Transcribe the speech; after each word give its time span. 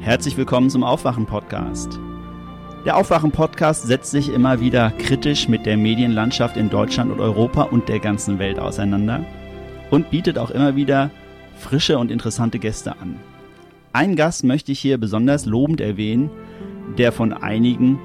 Herzlich 0.00 0.36
willkommen 0.36 0.70
zum 0.70 0.84
Aufwachen-Podcast. 0.84 1.98
Der 2.84 2.96
Aufwachen-Podcast 2.96 3.86
setzt 3.86 4.12
sich 4.12 4.28
immer 4.28 4.60
wieder 4.60 4.90
kritisch 4.92 5.48
mit 5.48 5.66
der 5.66 5.76
Medienlandschaft 5.76 6.56
in 6.56 6.70
Deutschland 6.70 7.10
und 7.10 7.20
Europa 7.20 7.62
und 7.62 7.88
der 7.88 7.98
ganzen 7.98 8.38
Welt 8.38 8.58
auseinander 8.58 9.24
und 9.90 10.10
bietet 10.10 10.38
auch 10.38 10.50
immer 10.50 10.76
wieder 10.76 11.10
frische 11.56 11.98
und 11.98 12.10
interessante 12.10 12.58
Gäste 12.58 12.92
an. 13.00 13.18
Einen 13.92 14.14
Gast 14.14 14.44
möchte 14.44 14.70
ich 14.70 14.78
hier 14.78 14.98
besonders 14.98 15.46
lobend 15.46 15.80
erwähnen, 15.80 16.30
der 16.98 17.10
von 17.10 17.32
einigen 17.32 17.98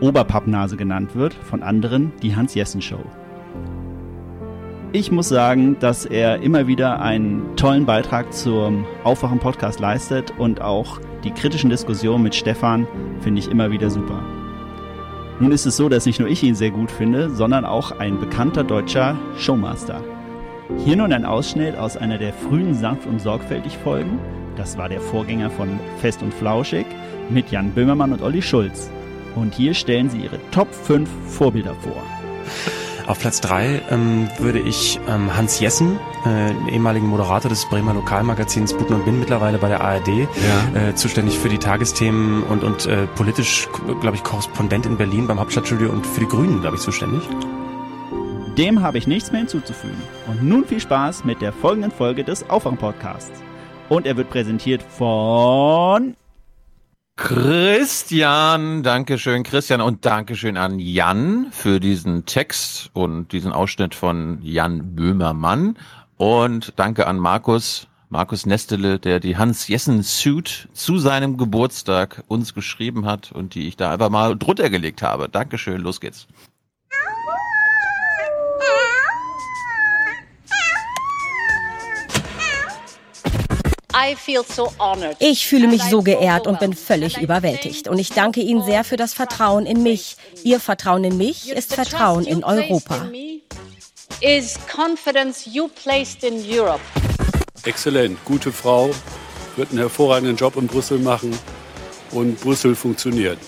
Oberpappnase 0.00 0.76
genannt 0.76 1.14
wird, 1.14 1.34
von 1.34 1.62
anderen 1.62 2.12
die 2.22 2.34
Hans-Jessen-Show. 2.34 3.04
Ich 4.96 5.10
muss 5.10 5.28
sagen, 5.28 5.76
dass 5.80 6.06
er 6.06 6.40
immer 6.42 6.68
wieder 6.68 7.02
einen 7.02 7.56
tollen 7.56 7.84
Beitrag 7.84 8.32
zum 8.32 8.86
Aufwachen-Podcast 9.02 9.80
leistet 9.80 10.32
und 10.38 10.60
auch 10.60 11.00
die 11.24 11.32
kritischen 11.32 11.68
Diskussionen 11.68 12.22
mit 12.22 12.36
Stefan 12.36 12.86
finde 13.20 13.40
ich 13.40 13.50
immer 13.50 13.72
wieder 13.72 13.90
super. 13.90 14.22
Nun 15.40 15.50
ist 15.50 15.66
es 15.66 15.76
so, 15.76 15.88
dass 15.88 16.06
nicht 16.06 16.20
nur 16.20 16.28
ich 16.28 16.44
ihn 16.44 16.54
sehr 16.54 16.70
gut 16.70 16.92
finde, 16.92 17.28
sondern 17.30 17.64
auch 17.64 17.98
ein 17.98 18.20
bekannter 18.20 18.62
deutscher 18.62 19.18
Showmaster. 19.36 20.00
Hier 20.84 20.94
nun 20.94 21.12
ein 21.12 21.24
Ausschnitt 21.24 21.76
aus 21.76 21.96
einer 21.96 22.18
der 22.18 22.32
frühen 22.32 22.74
Sanft 22.74 23.08
und 23.08 23.20
Sorgfältig 23.20 23.76
Folgen. 23.76 24.20
Das 24.56 24.78
war 24.78 24.88
der 24.88 25.00
Vorgänger 25.00 25.50
von 25.50 25.80
Fest 26.00 26.22
und 26.22 26.32
Flauschig 26.32 26.86
mit 27.30 27.50
Jan 27.50 27.72
Böhmermann 27.72 28.12
und 28.12 28.22
Olli 28.22 28.42
Schulz. 28.42 28.88
Und 29.34 29.54
hier 29.54 29.74
stellen 29.74 30.08
sie 30.08 30.18
ihre 30.18 30.38
Top 30.52 30.72
5 30.72 31.10
Vorbilder 31.26 31.74
vor. 31.82 32.00
Auf 33.06 33.18
Platz 33.18 33.40
drei 33.40 33.82
ähm, 33.90 34.28
würde 34.38 34.60
ich 34.60 34.98
ähm, 35.06 35.36
Hans 35.36 35.60
Jessen, 35.60 35.98
äh, 36.24 36.72
ehemaligen 36.72 37.06
Moderator 37.06 37.50
des 37.50 37.66
Bremer 37.66 37.92
Lokalmagazins 37.92 38.72
Buten 38.72 38.94
und 38.94 39.04
Bin, 39.04 39.20
mittlerweile 39.20 39.58
bei 39.58 39.68
der 39.68 39.82
ARD, 39.82 40.08
ja. 40.08 40.88
äh, 40.88 40.94
zuständig 40.94 41.38
für 41.38 41.50
die 41.50 41.58
Tagesthemen 41.58 42.42
und, 42.44 42.64
und 42.64 42.86
äh, 42.86 43.06
politisch, 43.14 43.68
glaube 44.00 44.16
ich, 44.16 44.22
Korrespondent 44.22 44.86
in 44.86 44.96
Berlin 44.96 45.26
beim 45.26 45.38
Hauptstadtstudio 45.38 45.90
und 45.90 46.06
für 46.06 46.20
die 46.20 46.28
Grünen, 46.28 46.62
glaube 46.62 46.76
ich, 46.76 46.82
zuständig. 46.82 47.22
Dem 48.56 48.82
habe 48.82 48.96
ich 48.96 49.06
nichts 49.06 49.32
mehr 49.32 49.40
hinzuzufügen. 49.40 50.00
Und 50.26 50.42
nun 50.42 50.64
viel 50.64 50.80
Spaß 50.80 51.24
mit 51.24 51.42
der 51.42 51.52
folgenden 51.52 51.90
Folge 51.90 52.24
des 52.24 52.48
Aufwachen-Podcasts. 52.48 53.42
Und 53.90 54.06
er 54.06 54.16
wird 54.16 54.30
präsentiert 54.30 54.82
von 54.82 56.16
Christian, 57.16 58.82
Dankeschön, 58.82 59.44
Christian 59.44 59.80
und 59.80 60.04
Dankeschön 60.04 60.56
an 60.56 60.80
Jan 60.80 61.46
für 61.52 61.78
diesen 61.78 62.26
Text 62.26 62.90
und 62.92 63.30
diesen 63.30 63.52
Ausschnitt 63.52 63.94
von 63.94 64.40
Jan 64.42 64.96
Böhmermann 64.96 65.78
und 66.16 66.72
danke 66.74 67.06
an 67.06 67.18
Markus, 67.18 67.86
Markus 68.08 68.46
Nestele, 68.46 68.98
der 68.98 69.20
die 69.20 69.36
Hans 69.36 69.68
Jessen 69.68 70.02
Suit 70.02 70.68
zu 70.72 70.98
seinem 70.98 71.36
Geburtstag 71.36 72.24
uns 72.26 72.52
geschrieben 72.52 73.06
hat 73.06 73.30
und 73.30 73.54
die 73.54 73.68
ich 73.68 73.76
da 73.76 73.92
einfach 73.92 74.10
mal 74.10 74.36
drunter 74.36 74.68
gelegt 74.68 75.02
habe. 75.02 75.28
Dankeschön, 75.28 75.80
los 75.80 76.00
geht's. 76.00 76.26
Ich 85.20 85.46
fühle 85.46 85.68
mich 85.68 85.82
so 85.82 86.02
geehrt 86.02 86.46
und 86.46 86.58
bin 86.58 86.72
völlig 86.74 87.18
überwältigt. 87.18 87.86
Und 87.86 87.98
ich 87.98 88.10
danke 88.10 88.40
Ihnen 88.40 88.64
sehr 88.64 88.82
für 88.82 88.96
das 88.96 89.14
Vertrauen 89.14 89.66
in 89.66 89.82
mich. 89.82 90.16
Ihr 90.42 90.58
Vertrauen 90.58 91.04
in 91.04 91.16
mich 91.16 91.50
ist 91.50 91.74
Vertrauen 91.74 92.24
in 92.24 92.42
Europa. 92.42 93.08
Exzellent, 97.62 98.18
gute 98.24 98.52
Frau, 98.52 98.90
wird 99.56 99.70
einen 99.70 99.78
hervorragenden 99.78 100.36
Job 100.36 100.56
in 100.56 100.66
Brüssel 100.66 100.98
machen 100.98 101.36
und 102.10 102.40
Brüssel 102.40 102.74
funktioniert. 102.74 103.38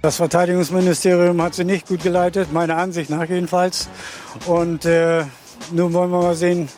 Das 0.00 0.16
Verteidigungsministerium 0.16 1.40
hat 1.42 1.54
sie 1.54 1.64
nicht 1.64 1.86
gut 1.86 2.02
geleitet, 2.02 2.52
meiner 2.52 2.76
Ansicht 2.76 3.10
nach 3.10 3.28
jedenfalls. 3.28 3.88
Und 4.46 4.84
äh, 4.84 5.24
nun 5.70 5.92
wollen 5.92 6.10
wir 6.10 6.22
mal 6.22 6.34
sehen, 6.34 6.68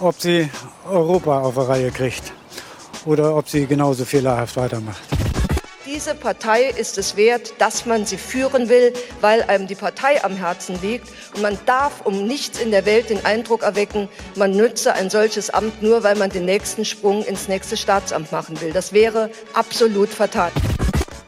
ob 0.00 0.20
sie 0.20 0.50
Europa 0.88 1.40
auf 1.40 1.54
der 1.54 1.68
Reihe 1.68 1.90
kriegt 1.90 2.32
oder 3.04 3.36
ob 3.36 3.48
sie 3.48 3.66
genauso 3.66 4.04
fehlerhaft 4.04 4.56
weitermacht. 4.56 5.02
Diese 5.86 6.14
Partei 6.14 6.70
ist 6.70 6.98
es 6.98 7.16
wert, 7.16 7.54
dass 7.58 7.86
man 7.86 8.04
sie 8.06 8.16
führen 8.16 8.68
will, 8.68 8.92
weil 9.20 9.42
einem 9.42 9.66
die 9.66 9.74
Partei 9.74 10.24
am 10.24 10.34
Herzen 10.34 10.78
liegt. 10.80 11.08
Und 11.34 11.42
man 11.42 11.58
darf 11.66 12.00
um 12.04 12.26
nichts 12.26 12.58
in 12.58 12.70
der 12.70 12.86
Welt 12.86 13.10
den 13.10 13.24
Eindruck 13.24 13.62
erwecken, 13.62 14.08
man 14.34 14.50
nütze 14.50 14.94
ein 14.94 15.10
solches 15.10 15.50
Amt 15.50 15.82
nur, 15.82 16.02
weil 16.02 16.16
man 16.16 16.30
den 16.30 16.46
nächsten 16.46 16.84
Sprung 16.84 17.22
ins 17.24 17.48
nächste 17.48 17.76
Staatsamt 17.76 18.32
machen 18.32 18.60
will. 18.60 18.72
Das 18.72 18.92
wäre 18.92 19.30
absolut 19.52 20.08
fatal. 20.08 20.50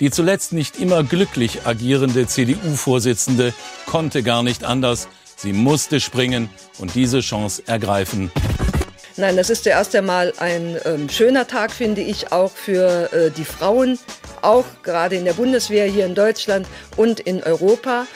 Die 0.00 0.10
zuletzt 0.10 0.52
nicht 0.52 0.80
immer 0.80 1.04
glücklich 1.04 1.66
agierende 1.66 2.26
CDU-Vorsitzende 2.26 3.54
konnte 3.86 4.22
gar 4.22 4.42
nicht 4.42 4.64
anders. 4.64 5.08
Sie 5.36 5.52
musste 5.52 6.00
springen 6.00 6.48
und 6.78 6.94
diese 6.94 7.20
Chance 7.20 7.62
ergreifen. 7.66 8.32
Nein, 9.18 9.36
das 9.36 9.48
ist 9.48 9.64
zuerst 9.64 9.94
einmal 9.94 10.32
ein 10.38 10.76
ähm, 10.84 11.08
schöner 11.08 11.46
Tag, 11.46 11.72
finde 11.72 12.02
ich, 12.02 12.32
auch 12.32 12.50
für 12.50 13.12
äh, 13.12 13.30
die 13.30 13.44
Frauen, 13.44 13.98
auch 14.42 14.64
gerade 14.82 15.16
in 15.16 15.24
der 15.24 15.32
Bundeswehr 15.32 15.86
hier 15.86 16.04
in 16.04 16.14
Deutschland 16.14 16.66
und 16.96 17.20
in 17.20 17.42
Europa. 17.42 18.06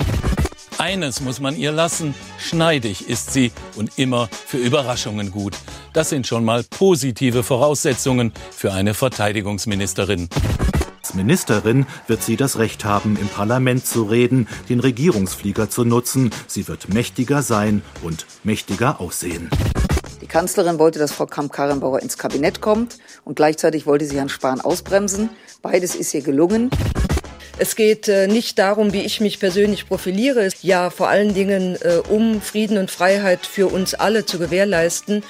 Eines 0.76 1.20
muss 1.20 1.41
man 1.41 1.56
ihr 1.56 1.72
lassen, 1.72 2.14
schneidig 2.38 3.09
ist 3.09 3.32
sie 3.32 3.53
und 3.76 3.98
immer 3.98 4.28
für 4.28 4.56
Überraschungen 4.56 5.30
gut. 5.30 5.54
Das 5.92 6.09
sind 6.09 6.26
schon 6.26 6.44
mal 6.44 6.64
positive 6.64 7.42
Voraussetzungen 7.42 8.32
für 8.50 8.72
eine 8.72 8.94
Verteidigungsministerin. 8.94 10.28
Als 11.10 11.16
Ministerin 11.16 11.87
wird 12.06 12.22
sie 12.22 12.37
das 12.37 12.56
Recht 12.60 12.84
haben, 12.84 13.19
im 13.21 13.26
Parlament 13.26 13.84
zu 13.84 14.04
reden, 14.04 14.47
den 14.69 14.78
Regierungsflieger 14.78 15.69
zu 15.69 15.84
nutzen. 15.84 16.31
Sie 16.47 16.69
wird 16.69 16.94
mächtiger 16.94 17.43
sein 17.43 17.82
und 18.04 18.26
mächtiger 18.44 19.00
aussehen. 19.00 19.50
Die 20.22 20.28
Kanzlerin 20.28 20.78
wollte, 20.78 21.00
dass 21.00 21.10
Frau 21.10 21.26
Kramp-Karrenbauer 21.26 21.98
ins 21.98 22.16
Kabinett 22.16 22.60
kommt 22.60 22.98
und 23.25 23.34
gleichzeitig 23.34 23.87
wollte 23.87 24.04
sie 24.04 24.19
Herrn 24.19 24.28
Spahn 24.28 24.60
ausbremsen. 24.60 25.31
Beides 25.62 25.97
ist 25.97 26.15
ihr 26.15 26.22
gelungen. 26.22 26.71
Es 27.59 27.75
geht 27.75 28.06
äh, 28.06 28.28
nicht 28.28 28.60
darum, 28.60 28.92
wie 28.92 29.03
ich 29.03 29.21
mich 29.21 29.41
persönlich 29.41 29.88
profiliere, 29.88 30.48
ja 30.62 30.91
vor 30.91 31.09
allen 31.09 31.34
Dingen 31.34 31.77
äh, 31.81 31.97
um 32.09 32.41
Frieden 32.41 32.78
und 32.78 32.88
Freiheit 32.88 33.47
für 33.47 33.66
uns 33.66 33.94
alle 33.94 34.27
zu 34.27 34.38
gewährleisten. 34.38 35.25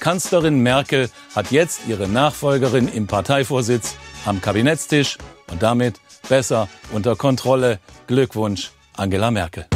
Kanzlerin 0.00 0.60
Merkel 0.60 1.08
hat 1.34 1.52
jetzt 1.52 1.80
ihre 1.88 2.08
Nachfolgerin 2.08 2.88
im 2.88 3.06
Parteivorsitz 3.06 3.94
am 4.26 4.40
Kabinettstisch 4.40 5.16
und 5.50 5.62
damit 5.62 6.00
besser 6.28 6.68
unter 6.92 7.16
Kontrolle. 7.16 7.78
Glückwunsch, 8.06 8.70
Angela 8.96 9.30
Merkel. 9.30 9.66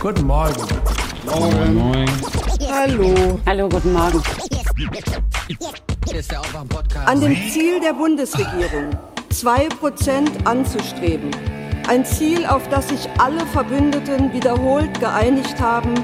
Guten 0.00 0.26
Morgen. 0.26 0.62
Morgen. 1.26 1.74
Moin. 1.74 2.10
Hallo. 2.68 3.40
Hallo, 3.46 3.68
guten 3.68 3.92
Morgen. 3.92 4.22
An 7.06 7.20
dem 7.20 7.36
Ziel 7.50 7.80
der 7.80 7.92
Bundesregierung, 7.92 8.90
2% 9.32 10.44
anzustreben. 10.44 11.30
Ein 11.88 12.04
Ziel, 12.04 12.46
auf 12.46 12.68
das 12.68 12.88
sich 12.88 13.08
alle 13.18 13.46
Verbündeten 13.46 14.32
wiederholt 14.32 14.98
geeinigt 14.98 15.60
haben, 15.60 15.94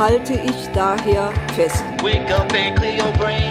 halte 0.00 0.32
ich 0.32 0.72
daher 0.72 1.30
fest. 1.54 1.84
Wake 2.02 2.30
up 2.32 2.50
and 2.54 2.74
clear 2.78 2.96
your 2.96 3.12
brain. 3.18 3.50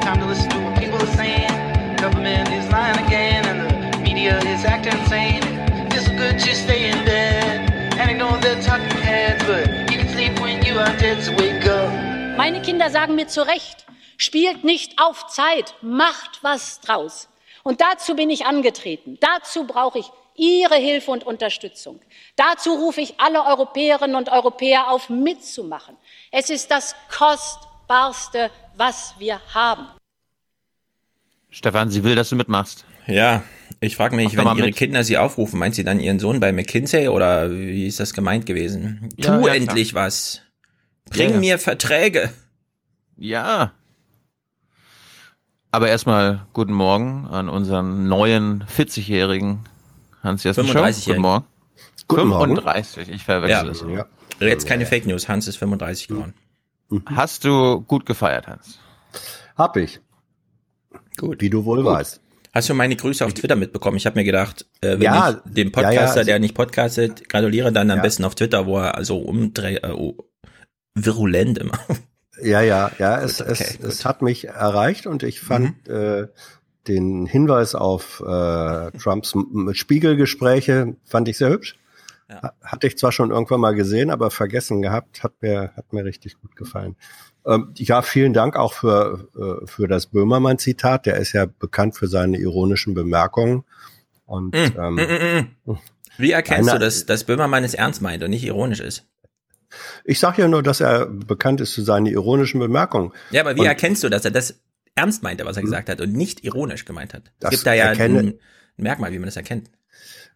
Time 0.00 0.18
to 0.18 0.26
listen 0.26 0.48
to 0.48 0.58
what 0.64 0.74
people 0.80 0.98
are 0.98 1.14
saying. 1.14 1.52
Government 1.98 2.48
is 2.48 2.66
lying 2.72 2.98
again 3.06 3.44
and 3.44 3.92
the 3.92 3.98
media 3.98 4.38
is 4.38 4.64
acting 4.64 4.98
insane. 4.98 5.42
It's 5.92 6.08
good 6.08 6.38
to 6.38 6.54
stay 6.54 6.90
in 6.90 7.04
bed. 7.04 7.70
Meine 12.36 12.62
Kinder 12.62 12.90
sagen 12.90 13.14
mir 13.14 13.28
zu 13.28 13.46
Recht, 13.46 13.84
spielt 14.16 14.64
nicht 14.64 15.00
auf 15.00 15.26
Zeit, 15.26 15.74
macht 15.82 16.42
was 16.42 16.80
draus. 16.80 17.28
Und 17.62 17.80
dazu 17.80 18.16
bin 18.16 18.30
ich 18.30 18.46
angetreten. 18.46 19.18
Dazu 19.20 19.66
brauche 19.66 19.98
ich 19.98 20.10
Ihre 20.40 20.76
Hilfe 20.76 21.10
und 21.10 21.24
Unterstützung. 21.24 22.00
Dazu 22.36 22.72
rufe 22.72 23.02
ich 23.02 23.20
alle 23.20 23.44
Europäerinnen 23.44 24.16
und 24.16 24.30
Europäer 24.30 24.90
auf, 24.90 25.10
mitzumachen. 25.10 25.98
Es 26.32 26.48
ist 26.48 26.70
das 26.70 26.94
Kostbarste, 27.10 28.50
was 28.76 29.14
wir 29.18 29.40
haben. 29.52 29.88
Stefan, 31.50 31.90
sie 31.90 32.04
will, 32.04 32.14
dass 32.14 32.28
du 32.28 32.36
mitmachst. 32.36 32.84
Ja, 33.08 33.42
ich 33.80 33.96
frage 33.96 34.14
mich, 34.14 34.36
wenn 34.36 34.46
ihre 34.46 34.66
mit. 34.66 34.76
Kinder 34.76 35.02
sie 35.02 35.18
aufrufen, 35.18 35.58
meint 35.58 35.74
sie 35.74 35.82
dann 35.82 35.98
ihren 35.98 36.20
Sohn 36.20 36.38
bei 36.38 36.52
McKinsey 36.52 37.08
oder 37.08 37.50
wie 37.50 37.86
ist 37.86 37.98
das 37.98 38.14
gemeint 38.14 38.46
gewesen? 38.46 39.08
Ja, 39.16 39.38
tu 39.38 39.48
ja, 39.48 39.54
endlich 39.54 39.90
klar. 39.90 40.06
was. 40.06 40.42
Bring 41.06 41.30
ja, 41.30 41.38
mir 41.38 41.58
Verträge. 41.58 42.32
Ja. 43.16 43.72
Aber 45.72 45.88
erstmal 45.88 46.46
guten 46.52 46.72
Morgen 46.72 47.26
an 47.26 47.48
unseren 47.48 48.06
neuen 48.06 48.64
40-jährigen 48.64 49.64
Hans-Jessen 50.22 50.64
35 50.64 51.06
Guten 51.06 51.20
Morgen. 51.20 51.44
Guten 52.06 52.28
35, 52.28 52.96
Morgen. 52.96 53.12
ich 53.14 53.24
verwechsel 53.24 53.68
es. 53.70 53.84
Ja. 53.88 54.06
Jetzt 54.40 54.66
keine 54.66 54.86
Fake 54.86 55.06
News, 55.06 55.28
Hans 55.28 55.48
ist 55.48 55.56
35 55.56 56.08
geworden. 56.08 56.34
Mhm. 56.88 57.02
Hast 57.06 57.44
du 57.44 57.80
gut 57.80 58.06
gefeiert, 58.06 58.48
Hans? 58.48 58.78
Hab 59.56 59.76
ich. 59.76 60.00
Gut. 61.16 61.40
Wie 61.40 61.50
du 61.50 61.64
wohl 61.64 61.82
gut. 61.82 61.92
weißt. 61.92 62.20
Hast 62.52 62.68
du 62.68 62.74
meine 62.74 62.96
Grüße 62.96 63.24
auf 63.24 63.32
Twitter 63.32 63.54
mitbekommen? 63.54 63.96
Ich 63.96 64.06
habe 64.06 64.18
mir 64.18 64.24
gedacht, 64.24 64.66
äh, 64.80 64.94
wenn 64.94 65.02
ja, 65.02 65.30
ich 65.30 65.52
dem 65.52 65.70
Podcaster, 65.70 66.16
ja, 66.16 66.20
ja, 66.20 66.24
der 66.24 66.38
nicht 66.40 66.54
podcastet, 66.54 67.28
gratuliere 67.28 67.70
dann 67.70 67.90
am 67.90 68.02
besten 68.02 68.24
auf 68.24 68.34
Twitter, 68.34 68.66
wo 68.66 68.78
er 68.78 68.96
also 68.96 69.18
umdreht, 69.18 69.84
äh, 69.84 69.92
oh, 69.92 70.16
virulent 70.94 71.58
immer. 71.58 71.78
Ja, 72.42 72.62
ja, 72.62 72.90
ja, 72.98 73.20
es, 73.20 73.40
okay, 73.40 73.52
es, 73.52 73.78
es 73.80 74.04
hat 74.04 74.22
mich 74.22 74.48
erreicht 74.48 75.06
und 75.06 75.22
ich 75.22 75.40
fand 75.40 75.86
mhm. 75.86 75.94
äh, 75.94 76.26
den 76.88 77.26
Hinweis 77.26 77.74
auf 77.74 78.20
äh, 78.20 78.90
Trumps 78.98 79.34
Spiegelgespräche 79.72 80.96
fand 81.04 81.28
ich 81.28 81.36
sehr 81.36 81.50
hübsch. 81.50 81.76
Ja. 82.30 82.52
Hatte 82.62 82.86
ich 82.86 82.96
zwar 82.96 83.10
schon 83.10 83.32
irgendwann 83.32 83.60
mal 83.60 83.74
gesehen, 83.74 84.10
aber 84.10 84.30
vergessen 84.30 84.82
gehabt, 84.82 85.24
hat 85.24 85.32
mir, 85.40 85.72
hat 85.76 85.92
mir 85.92 86.04
richtig 86.04 86.40
gut 86.40 86.54
gefallen. 86.54 86.94
Ähm, 87.44 87.72
ja, 87.74 88.02
vielen 88.02 88.32
Dank 88.32 88.56
auch 88.56 88.72
für, 88.72 89.28
äh, 89.36 89.66
für 89.66 89.88
das 89.88 90.06
Böhmermann-Zitat. 90.06 91.06
Der 91.06 91.16
ist 91.16 91.32
ja 91.32 91.46
bekannt 91.46 91.96
für 91.96 92.06
seine 92.06 92.38
ironischen 92.38 92.94
Bemerkungen. 92.94 93.64
Und, 94.26 94.54
mm, 94.54 94.78
ähm, 94.78 94.94
mm, 94.94 95.70
mm, 95.72 95.78
Wie 96.18 96.30
erkennst 96.30 96.70
einer, 96.70 96.78
du, 96.78 96.84
dass, 96.84 97.04
dass 97.04 97.24
Böhmermann 97.24 97.64
es 97.64 97.74
ernst 97.74 98.00
meint 98.00 98.22
und 98.22 98.30
nicht 98.30 98.44
ironisch 98.44 98.80
ist? 98.80 99.08
Ich 100.04 100.20
sage 100.20 100.42
ja 100.42 100.48
nur, 100.48 100.62
dass 100.62 100.80
er 100.80 101.06
bekannt 101.06 101.60
ist 101.60 101.74
für 101.74 101.82
seine 101.82 102.10
ironischen 102.10 102.60
Bemerkungen. 102.60 103.12
Ja, 103.30 103.40
aber 103.42 103.56
wie 103.56 103.60
und, 103.60 103.66
erkennst 103.66 104.04
du, 104.04 104.08
dass 104.08 104.24
er 104.24 104.30
das 104.30 104.60
ernst 104.94 105.22
meinte, 105.22 105.44
was 105.46 105.56
er 105.56 105.62
gesagt 105.62 105.88
hat 105.88 106.00
und 106.00 106.12
nicht 106.12 106.44
ironisch 106.44 106.84
gemeint 106.84 107.14
hat? 107.14 107.32
Es 107.40 107.50
gibt 107.50 107.66
da 107.66 107.72
ja 107.72 107.86
erkenne, 107.86 108.18
ein, 108.18 108.26
ein 108.28 108.38
Merkmal, 108.76 109.12
wie 109.12 109.18
man 109.18 109.26
das 109.26 109.36
erkennt. 109.36 109.70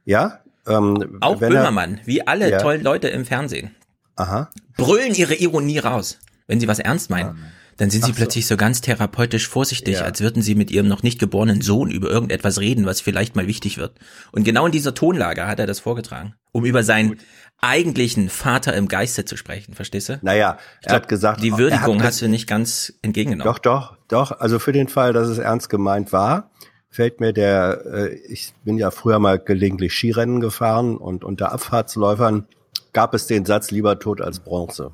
Ja, 0.05 0.44
ähm, 0.67 1.19
Auch 1.21 1.39
Böhmermann, 1.39 1.99
er, 1.99 2.07
wie 2.07 2.27
alle 2.27 2.51
ja. 2.51 2.59
tollen 2.59 2.83
Leute 2.83 3.09
im 3.09 3.25
Fernsehen. 3.25 3.75
Aha. 4.17 4.51
Brüllen 4.77 5.15
ihre 5.15 5.35
Ironie 5.35 5.79
raus 5.79 6.19
wenn 6.47 6.61
sie 6.61 6.69
was 6.69 6.79
ernst 6.79 7.11
meinen, 7.11 7.39
dann 7.77 7.91
sind 7.91 8.05
sie 8.05 8.13
Ach 8.13 8.17
plötzlich 8.17 8.47
so. 8.47 8.55
so 8.55 8.57
ganz 8.57 8.81
therapeutisch 8.81 9.49
vorsichtig, 9.49 9.95
ja. 9.95 10.03
als 10.03 10.21
würden 10.21 10.43
sie 10.43 10.55
mit 10.55 10.71
ihrem 10.71 10.87
noch 10.87 11.03
nicht 11.03 11.19
geborenen 11.19 11.61
Sohn 11.61 11.91
über 11.91 12.09
irgendetwas 12.09 12.61
reden, 12.61 12.87
was 12.87 13.01
vielleicht 13.01 13.35
mal 13.35 13.49
wichtig 13.49 13.79
wird. 13.79 13.99
Und 14.31 14.45
genau 14.45 14.67
in 14.67 14.73
dieser 14.73 14.95
Tonlage 14.95 15.47
hat 15.47 15.59
er 15.59 15.67
das 15.67 15.81
vorgetragen, 15.81 16.35
um 16.53 16.65
über 16.65 16.85
seinen 16.85 17.11
Gut. 17.11 17.19
eigentlichen 17.61 18.29
Vater 18.29 18.75
im 18.75 18.87
Geiste 18.87 19.25
zu 19.25 19.37
sprechen, 19.37 19.75
verstehst 19.75 20.09
du? 20.09 20.21
Naja, 20.23 20.59
er 20.83 20.89
glaub, 20.89 20.95
hat 21.03 21.09
gesagt, 21.09 21.43
die 21.43 21.59
Würdigung 21.59 22.01
hast 22.03 22.23
du 22.23 22.29
nicht 22.29 22.47
ganz 22.47 22.93
entgegengenommen. 23.03 23.53
Doch, 23.53 23.59
doch, 23.59 23.97
doch. 24.07 24.39
Also 24.39 24.61
für 24.61 24.73
den 24.73 24.87
Fall, 24.87 25.13
dass 25.13 25.27
es 25.27 25.39
ernst 25.39 25.69
gemeint 25.69 26.13
war, 26.13 26.53
fällt 26.95 27.19
mir 27.19 27.33
der, 27.33 27.83
äh, 27.87 28.15
ich 28.15 28.55
bin 28.65 28.79
ja 28.79 28.93
früher 28.93 29.19
mal 29.19 29.41
gelegentlich 29.41 29.93
Skirennen 29.95 30.39
gefahren 30.41 30.97
und 30.97 31.25
unter 31.25 31.51
Abfahrtsläufern 31.51 32.47
gab 32.93 33.15
es 33.15 33.27
den 33.27 33.45
Satz 33.45 33.73
lieber 33.73 33.99
tot 33.99 34.21
als 34.21 34.39
Bronze. 34.39 34.93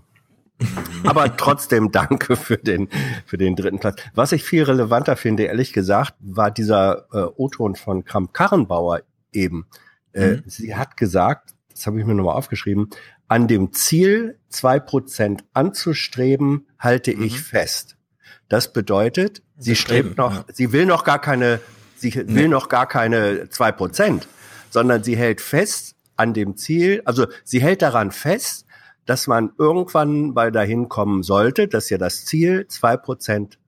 Aber 1.04 1.36
trotzdem 1.36 1.92
danke 1.92 2.36
für 2.36 2.56
den, 2.56 2.88
für 3.26 3.36
den 3.36 3.54
dritten 3.54 3.80
Platz. 3.80 4.00
Was 4.14 4.32
ich 4.32 4.44
viel 4.44 4.62
relevanter 4.62 5.14
finde, 5.14 5.42
ehrlich 5.44 5.74
gesagt, 5.74 6.14
war 6.20 6.50
dieser 6.50 7.06
äh, 7.12 7.28
O-Ton 7.36 7.76
von 7.76 8.06
Kramp-Karrenbauer 8.06 9.02
eben. 9.32 9.66
Äh, 10.14 10.36
mhm. 10.36 10.42
Sie 10.46 10.74
hat 10.74 10.96
gesagt, 10.96 11.54
das 11.70 11.86
habe 11.86 12.00
ich 12.00 12.06
mir 12.06 12.14
nochmal 12.14 12.36
aufgeschrieben, 12.36 12.88
an 13.28 13.46
dem 13.46 13.74
Ziel, 13.74 14.38
zwei 14.48 14.80
Prozent 14.80 15.44
anzustreben, 15.52 16.66
halte 16.78 17.14
mhm. 17.14 17.24
ich 17.24 17.40
fest. 17.42 17.98
Das 18.48 18.72
bedeutet, 18.72 19.42
sie 19.58 19.76
strebt 19.76 20.16
noch, 20.16 20.46
sie 20.50 20.72
will 20.72 20.86
noch 20.86 21.04
gar 21.04 21.20
keine, 21.20 21.60
sie 22.00 22.14
will 22.14 22.24
nee. 22.26 22.48
noch 22.48 22.68
gar 22.68 22.86
keine 22.86 23.48
zwei 23.50 23.72
Prozent, 23.72 24.26
sondern 24.70 25.04
sie 25.04 25.16
hält 25.16 25.40
fest 25.40 25.94
an 26.16 26.34
dem 26.34 26.56
Ziel, 26.56 27.02
also 27.04 27.26
sie 27.44 27.60
hält 27.60 27.82
daran 27.82 28.10
fest, 28.10 28.66
dass 29.06 29.26
man 29.26 29.52
irgendwann 29.58 30.30
mal 30.30 30.52
dahin 30.52 30.88
kommen 30.88 31.22
sollte, 31.22 31.66
dass 31.68 31.90
ja 31.90 31.98
das 31.98 32.24
Ziel, 32.24 32.66
zwei 32.68 32.96
Prozent 32.96 33.58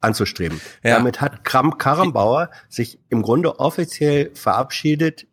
anzustreben. 0.00 0.60
Ja. 0.82 0.96
Damit 0.96 1.20
hat 1.20 1.44
Kram 1.44 1.78
Karrenbauer 1.78 2.50
sich 2.68 2.98
im 3.08 3.22
Grunde 3.22 3.58
offiziell 3.58 4.30
verabschiedet, 4.34 5.26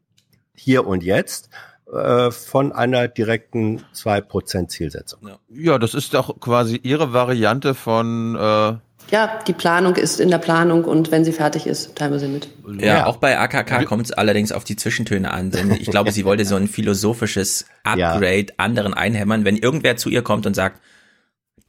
hier 0.56 0.88
und 0.88 1.04
jetzt, 1.04 1.50
äh, 1.92 2.32
von 2.32 2.72
einer 2.72 3.08
direkten 3.08 3.84
zwei 3.92 4.22
Prozent 4.22 4.72
Zielsetzung. 4.72 5.30
Ja, 5.50 5.78
das 5.78 5.94
ist 5.94 6.14
doch 6.14 6.40
quasi 6.40 6.78
Ihre 6.78 7.14
Variante 7.14 7.76
von 7.76 8.36
äh 8.36 8.91
ja, 9.10 9.40
die 9.46 9.54
Planung 9.54 9.96
ist 9.96 10.20
in 10.20 10.30
der 10.30 10.38
Planung 10.38 10.86
und 10.86 11.12
wenn 11.12 11.26
sie 11.26 11.32
fertig 11.32 11.68
ist, 11.68 11.96
teilen 11.96 12.14
wir 12.14 12.20
sie 12.20 12.28
mit. 12.28 12.48
Ja, 12.80 12.86
ja. 12.86 13.06
auch 13.06 13.18
bei 13.18 13.38
AKK 13.38 13.86
kommt 13.86 14.06
es 14.06 14.12
allerdings 14.12 14.52
auf 14.52 14.64
die 14.64 14.76
Zwischentöne 14.76 15.32
an, 15.32 15.52
denn 15.52 15.72
ich 15.72 15.90
glaube, 15.90 16.12
sie 16.14 16.26
wollte 16.26 16.46
so 16.46 16.56
ein 16.56 16.68
philosophisches 16.68 17.66
Upgrade 17.84 18.48
ja. 18.50 18.54
anderen 18.58 18.94
einhämmern. 18.94 19.44
Wenn 19.44 19.58
irgendwer 19.58 19.98
zu 19.98 20.10
ihr 20.10 20.22
kommt 20.22 20.46
und 20.46 20.56
sagt, 20.56 20.82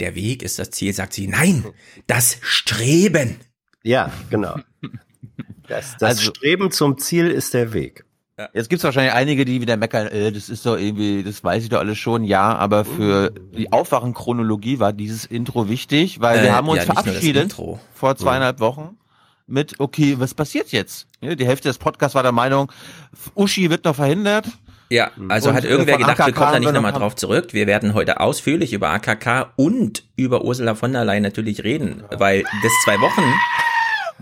der 0.00 0.14
Weg 0.14 0.42
ist 0.42 0.58
das 0.58 0.70
Ziel, 0.70 0.92
sagt 0.92 1.12
sie, 1.12 1.26
nein, 1.26 1.64
das 2.06 2.38
Streben. 2.42 3.40
Ja, 3.82 4.12
genau. 4.30 4.56
Das, 5.68 5.96
das 5.96 6.18
also, 6.18 6.34
Streben 6.34 6.70
zum 6.70 6.98
Ziel 6.98 7.30
ist 7.30 7.54
der 7.54 7.72
Weg. 7.72 8.04
Jetzt 8.54 8.70
gibt's 8.70 8.82
wahrscheinlich 8.82 9.12
einige, 9.12 9.44
die 9.44 9.60
wieder 9.60 9.76
meckern, 9.76 10.06
äh, 10.06 10.32
das 10.32 10.48
ist 10.48 10.64
doch 10.64 10.78
irgendwie, 10.78 11.22
das 11.22 11.44
weiß 11.44 11.64
ich 11.64 11.68
doch 11.68 11.80
alles 11.80 11.98
schon, 11.98 12.24
ja, 12.24 12.54
aber 12.56 12.84
für 12.84 13.30
die 13.30 13.70
Aufwachenchronologie 13.70 14.78
war 14.78 14.94
dieses 14.94 15.26
Intro 15.26 15.68
wichtig, 15.68 16.20
weil 16.20 16.38
äh, 16.38 16.42
wir 16.44 16.56
haben 16.56 16.68
uns 16.68 16.86
ja, 16.86 16.94
verabschiedet 16.94 17.54
vor 17.94 18.16
zweieinhalb 18.16 18.58
Wochen 18.60 18.96
mit, 19.46 19.78
okay, 19.80 20.14
was 20.18 20.32
passiert 20.32 20.72
jetzt? 20.72 21.06
Ja, 21.20 21.34
die 21.34 21.46
Hälfte 21.46 21.68
des 21.68 21.76
Podcasts 21.76 22.14
war 22.14 22.22
der 22.22 22.32
Meinung, 22.32 22.72
Uschi 23.34 23.68
wird 23.68 23.84
noch 23.84 23.96
verhindert. 23.96 24.46
Ja, 24.88 25.10
also 25.28 25.50
und 25.50 25.56
hat 25.56 25.64
irgendwer 25.64 25.98
gedacht, 25.98 26.20
AKK 26.20 26.26
wir 26.26 26.32
kommen 26.34 26.52
da 26.52 26.58
nicht 26.58 26.72
nochmal 26.72 26.92
drauf 26.92 27.16
zurück. 27.16 27.52
Wir 27.52 27.66
werden 27.66 27.94
heute 27.94 28.20
ausführlich 28.20 28.72
über 28.72 28.90
AKK 28.90 29.52
und 29.56 30.04
über 30.16 30.44
Ursula 30.44 30.74
von 30.74 30.92
der 30.92 31.04
Leyen 31.04 31.22
natürlich 31.22 31.64
reden, 31.64 32.02
weil 32.10 32.42
das 32.42 32.72
zwei 32.84 33.00
Wochen 33.00 33.22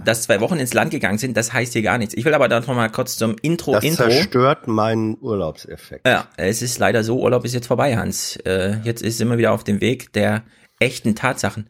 dass 0.04 0.22
zwei 0.22 0.40
Wochen 0.40 0.58
ins 0.58 0.74
Land 0.74 0.90
gegangen 0.90 1.18
sind, 1.18 1.36
das 1.36 1.52
heißt 1.52 1.72
hier 1.72 1.82
gar 1.82 1.98
nichts. 1.98 2.14
Ich 2.14 2.24
will 2.24 2.34
aber 2.34 2.48
dann 2.48 2.64
noch 2.64 2.74
mal 2.74 2.88
kurz 2.90 3.16
zum 3.16 3.36
Intro. 3.42 3.72
Das 3.72 3.84
Intro. 3.84 4.04
zerstört 4.08 4.68
meinen 4.68 5.16
Urlaubseffekt. 5.20 6.06
Ja, 6.06 6.28
es 6.36 6.62
ist 6.62 6.78
leider 6.78 7.04
so, 7.04 7.20
Urlaub 7.20 7.44
ist 7.44 7.54
jetzt 7.54 7.66
vorbei, 7.66 7.96
Hans. 7.96 8.36
Äh, 8.36 8.78
jetzt 8.84 9.02
ist 9.02 9.20
immer 9.20 9.38
wieder 9.38 9.52
auf 9.52 9.64
dem 9.64 9.80
Weg 9.80 10.12
der 10.12 10.42
echten 10.78 11.14
Tatsachen. 11.14 11.68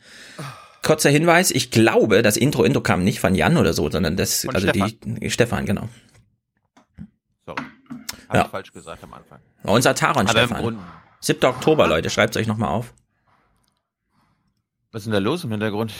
Kurzer 0.82 1.10
Hinweis, 1.10 1.50
ich 1.50 1.70
glaube, 1.70 2.22
das 2.22 2.36
Intro, 2.36 2.62
Intro 2.62 2.80
kam 2.80 3.04
nicht 3.04 3.20
von 3.20 3.34
Jan 3.34 3.56
oder 3.56 3.74
so, 3.74 3.90
sondern 3.90 4.16
das, 4.16 4.42
von 4.42 4.54
also 4.54 4.68
Stefan. 4.68 4.92
die, 5.04 5.30
Stefan, 5.30 5.66
genau. 5.66 5.88
Sorry. 7.44 7.62
Hab 8.28 8.36
ja. 8.36 8.42
ich 8.44 8.48
falsch 8.48 8.72
gesagt 8.72 9.04
am 9.04 9.12
Anfang. 9.12 9.40
Unser 9.62 9.94
Taron 9.94 10.26
Aber 10.26 10.30
Stefan. 10.30 10.78
7. 11.20 11.44
Oktober, 11.44 11.86
Leute, 11.86 12.08
schreibt 12.08 12.36
euch 12.36 12.46
nochmal 12.46 12.70
auf. 12.70 12.94
Was 14.92 15.02
ist 15.02 15.06
denn 15.06 15.12
da 15.12 15.18
los 15.18 15.44
im 15.44 15.50
Hintergrund? 15.50 15.92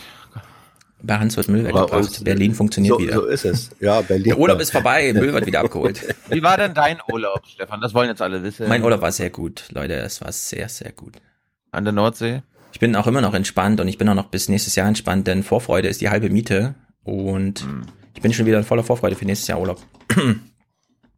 Bei 1.02 1.18
Hans 1.18 1.36
wird 1.36 1.48
Müll 1.48 1.64
weggebracht. 1.64 2.24
Berlin 2.24 2.54
funktioniert 2.54 2.94
so, 2.94 3.00
wieder. 3.00 3.14
So 3.14 3.26
ist 3.26 3.44
es. 3.44 3.70
Ja, 3.80 4.00
Berlin. 4.00 4.24
Der 4.24 4.38
Urlaub 4.38 4.60
ist 4.60 4.72
vorbei, 4.72 5.12
Müll 5.12 5.32
wird 5.32 5.46
wieder 5.46 5.60
abgeholt. 5.60 6.02
Wie 6.28 6.42
war 6.42 6.56
denn 6.56 6.74
dein 6.74 6.98
Urlaub, 7.10 7.42
Stefan? 7.46 7.80
Das 7.80 7.94
wollen 7.94 8.08
jetzt 8.08 8.22
alle 8.22 8.42
wissen. 8.42 8.68
Mein 8.68 8.82
Urlaub 8.82 9.00
war 9.00 9.12
sehr 9.12 9.30
gut, 9.30 9.64
Leute. 9.70 9.94
Es 9.94 10.20
war 10.20 10.32
sehr, 10.32 10.68
sehr 10.68 10.92
gut. 10.92 11.14
An 11.72 11.84
der 11.84 11.92
Nordsee? 11.92 12.42
Ich 12.72 12.80
bin 12.80 12.94
auch 12.96 13.06
immer 13.06 13.20
noch 13.20 13.34
entspannt 13.34 13.80
und 13.80 13.88
ich 13.88 13.98
bin 13.98 14.08
auch 14.08 14.14
noch 14.14 14.28
bis 14.28 14.48
nächstes 14.48 14.76
Jahr 14.76 14.86
entspannt, 14.88 15.26
denn 15.26 15.42
Vorfreude 15.42 15.88
ist 15.88 16.00
die 16.00 16.08
halbe 16.08 16.30
Miete 16.30 16.74
und 17.02 17.60
hm. 17.60 17.82
ich 18.14 18.22
bin 18.22 18.32
schon 18.32 18.46
wieder 18.46 18.58
in 18.58 18.64
voller 18.64 18.84
Vorfreude 18.84 19.16
für 19.16 19.24
nächstes 19.24 19.48
Jahr 19.48 19.60
Urlaub. 19.60 19.80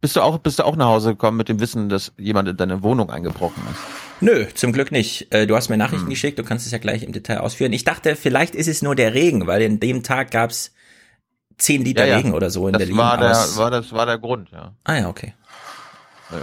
Bist 0.03 0.17
du 0.17 0.21
auch, 0.21 0.37
bist 0.37 0.59
du 0.59 0.65
auch 0.65 0.75
nach 0.75 0.87
Hause 0.87 1.11
gekommen 1.11 1.37
mit 1.37 1.47
dem 1.47 1.61
Wissen, 1.61 1.87
dass 1.87 2.11
jemand 2.17 2.49
in 2.49 2.57
deine 2.57 2.83
Wohnung 2.83 3.09
eingebrochen 3.09 3.63
ist? 3.71 3.79
Nö, 4.19 4.47
zum 4.53 4.73
Glück 4.73 4.91
nicht. 4.91 5.33
Äh, 5.33 5.47
du 5.47 5.55
hast 5.55 5.69
mir 5.69 5.77
Nachrichten 5.77 6.07
hm. 6.07 6.09
geschickt, 6.09 6.37
du 6.37 6.43
kannst 6.43 6.65
es 6.65 6.73
ja 6.73 6.77
gleich 6.77 7.03
im 7.03 7.13
Detail 7.13 7.37
ausführen. 7.37 7.71
Ich 7.71 7.85
dachte, 7.85 8.17
vielleicht 8.17 8.53
ist 8.53 8.67
es 8.67 8.81
nur 8.81 8.95
der 8.95 9.13
Regen, 9.13 9.47
weil 9.47 9.61
in 9.61 9.79
dem 9.79 10.03
Tag 10.03 10.31
gab's 10.31 10.73
zehn 11.57 11.85
Liter 11.85 12.03
ja, 12.03 12.09
ja. 12.09 12.17
Regen 12.17 12.33
oder 12.33 12.49
so 12.49 12.67
in 12.67 12.73
das 12.73 12.81
Berlin. 12.81 12.97
War 12.97 13.17
der, 13.17 13.29
war, 13.55 13.71
das 13.71 13.93
war 13.93 14.05
der 14.05 14.17
Grund, 14.17 14.51
ja. 14.51 14.73
Ah 14.83 14.95
ja, 14.95 15.07
okay. 15.07 15.35
Ja. 16.31 16.37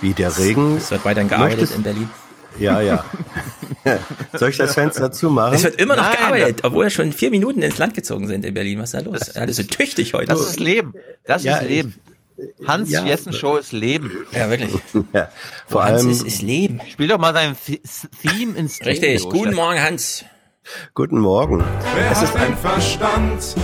Wie 0.00 0.14
der 0.14 0.36
Regen. 0.36 0.78
Es 0.78 0.90
wird 0.90 1.04
weiterhin 1.04 1.28
gearbeitet 1.28 1.60
Möchtest, 1.60 1.76
in 1.76 1.84
Berlin. 1.84 2.10
Ja, 2.58 2.80
ja. 2.80 3.04
Soll 4.32 4.50
ich 4.50 4.56
das 4.56 4.74
Fenster 4.74 5.12
zumachen? 5.12 5.54
Es 5.54 5.64
wird 5.64 5.80
immer 5.80 5.96
noch 5.96 6.04
Nein, 6.04 6.16
gearbeitet, 6.16 6.60
obwohl 6.64 6.86
wir 6.86 6.90
schon 6.90 7.12
vier 7.12 7.30
Minuten 7.30 7.62
ins 7.62 7.78
Land 7.78 7.94
gezogen 7.94 8.26
sind 8.28 8.44
in 8.44 8.54
Berlin. 8.54 8.78
Was 8.78 8.94
ist 8.94 9.00
da 9.00 9.10
los? 9.10 9.18
Das, 9.18 9.36
Alles 9.36 9.56
so 9.56 9.62
tüchtig 9.62 10.14
heute. 10.14 10.26
Das 10.26 10.40
ist 10.40 10.60
Leben. 10.60 10.94
Das 11.24 11.44
ja, 11.44 11.58
ist 11.58 11.68
Leben. 11.68 11.94
Hans 12.66 12.90
ja. 12.90 13.04
Jessen 13.04 13.32
Show 13.32 13.56
ist 13.56 13.72
Leben. 13.72 14.10
Ja, 14.32 14.50
wirklich. 14.50 14.72
Ja, 15.12 15.28
vor 15.68 15.84
Hans 15.84 16.02
allem 16.02 16.10
ist, 16.10 16.22
ist 16.22 16.42
Leben. 16.42 16.80
Spiel 16.90 17.08
doch 17.08 17.18
mal 17.18 17.32
sein 17.32 17.56
Theme 18.22 18.56
ins 18.56 18.76
Stereo. 18.76 18.92
Richtig. 18.92 19.28
Guten 19.28 19.54
Morgen, 19.54 19.80
Hans. 19.80 20.24
Guten 20.94 21.18
Morgen. 21.18 21.62
Wer 21.94 22.10
es 22.10 22.22
ist 22.22 22.34
ein 22.34 22.56
Verstand? 22.56 23.54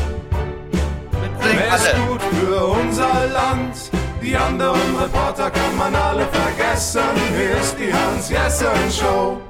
Wer 1.40 1.74
ist 1.74 1.94
gut 2.06 2.22
für 2.22 2.66
unser 2.66 3.26
Land? 3.32 3.99
Die 4.22 4.36
anderen 4.36 4.96
Reporter 4.96 5.50
kann 5.50 5.76
man 5.78 5.94
alle 5.94 6.26
vergessen. 6.26 7.00
Hier 7.36 7.56
ist 7.58 7.76
die 7.78 7.92
Hans 7.92 8.28
Jessen 8.28 8.90
Show. 8.90 9.40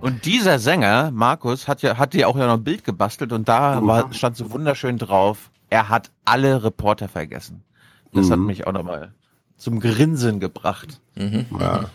Und 0.00 0.24
dieser 0.24 0.60
Sänger, 0.60 1.10
Markus, 1.10 1.66
hat 1.66 1.82
ja, 1.82 1.98
hat 1.98 2.14
dir 2.14 2.28
auch 2.28 2.36
ja 2.36 2.46
noch 2.46 2.54
ein 2.54 2.62
Bild 2.62 2.84
gebastelt 2.84 3.32
und 3.32 3.48
da 3.48 3.84
war, 3.84 4.12
stand 4.14 4.36
so 4.36 4.52
wunderschön 4.52 4.98
drauf, 4.98 5.50
er 5.70 5.88
hat 5.88 6.12
alle 6.24 6.62
Reporter 6.62 7.08
vergessen. 7.08 7.64
Das 8.12 8.26
mhm. 8.26 8.32
hat 8.32 8.38
mich 8.38 8.66
auch 8.68 8.72
nochmal 8.72 9.12
zum 9.56 9.80
Grinsen 9.80 10.38
gebracht. 10.38 11.00
Mhm. 11.16 11.46
Ja, 11.58 11.90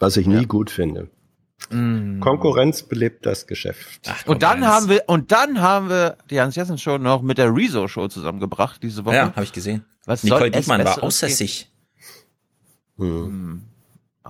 was 0.00 0.16
ich 0.16 0.26
nie 0.26 0.34
ja. 0.34 0.44
gut 0.44 0.70
finde. 0.70 1.08
Mm. 1.70 2.18
Konkurrenz 2.18 2.82
belebt 2.82 3.24
das 3.24 3.46
Geschäft. 3.46 4.00
Ach, 4.08 4.26
und 4.26 4.42
dann 4.42 4.66
haben 4.66 4.88
wir 4.88 5.04
und 5.06 5.30
dann 5.30 5.60
haben 5.60 5.88
wir 5.90 6.16
die 6.28 6.40
Hans 6.40 6.56
Jessen 6.56 6.76
Show 6.76 6.98
noch 6.98 7.22
mit 7.22 7.38
der 7.38 7.54
Rezo 7.54 7.86
Show 7.86 8.08
zusammengebracht 8.08 8.82
diese 8.82 9.04
Woche. 9.04 9.14
Ja, 9.14 9.32
habe 9.32 9.44
ich 9.44 9.52
gesehen. 9.52 9.84
Was 10.04 10.24
Nicole 10.24 10.50
Diekmann 10.50 10.84
war 10.84 11.02
außer 11.02 11.28
sich. 11.28 11.70
Hm. 12.98 13.62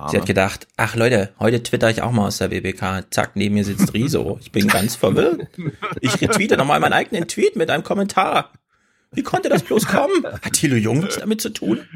Sie 0.09 0.17
hat 0.17 0.25
gedacht, 0.25 0.67
ach 0.75 0.95
Leute, 0.95 1.33
heute 1.39 1.61
twitter 1.61 1.89
ich 1.89 2.01
auch 2.01 2.11
mal 2.11 2.27
aus 2.27 2.39
der 2.39 2.49
WBK. 2.49 3.05
Zack, 3.11 3.35
neben 3.35 3.53
mir 3.53 3.63
sitzt 3.63 3.93
Riso. 3.93 4.39
Ich 4.41 4.51
bin 4.51 4.67
ganz 4.67 4.95
verwirrt. 4.95 5.47
Ich 6.01 6.19
retweete 6.19 6.57
nochmal 6.57 6.79
meinen 6.79 6.93
eigenen 6.93 7.27
Tweet 7.27 7.55
mit 7.55 7.69
einem 7.69 7.83
Kommentar. 7.83 8.51
Wie 9.11 9.21
konnte 9.21 9.49
das 9.49 9.61
bloß 9.61 9.85
kommen? 9.85 10.25
Hat 10.25 10.53
Thilo 10.53 10.75
Jung 10.75 10.99
nichts 11.01 11.19
damit 11.19 11.41
zu 11.41 11.49
tun? 11.49 11.87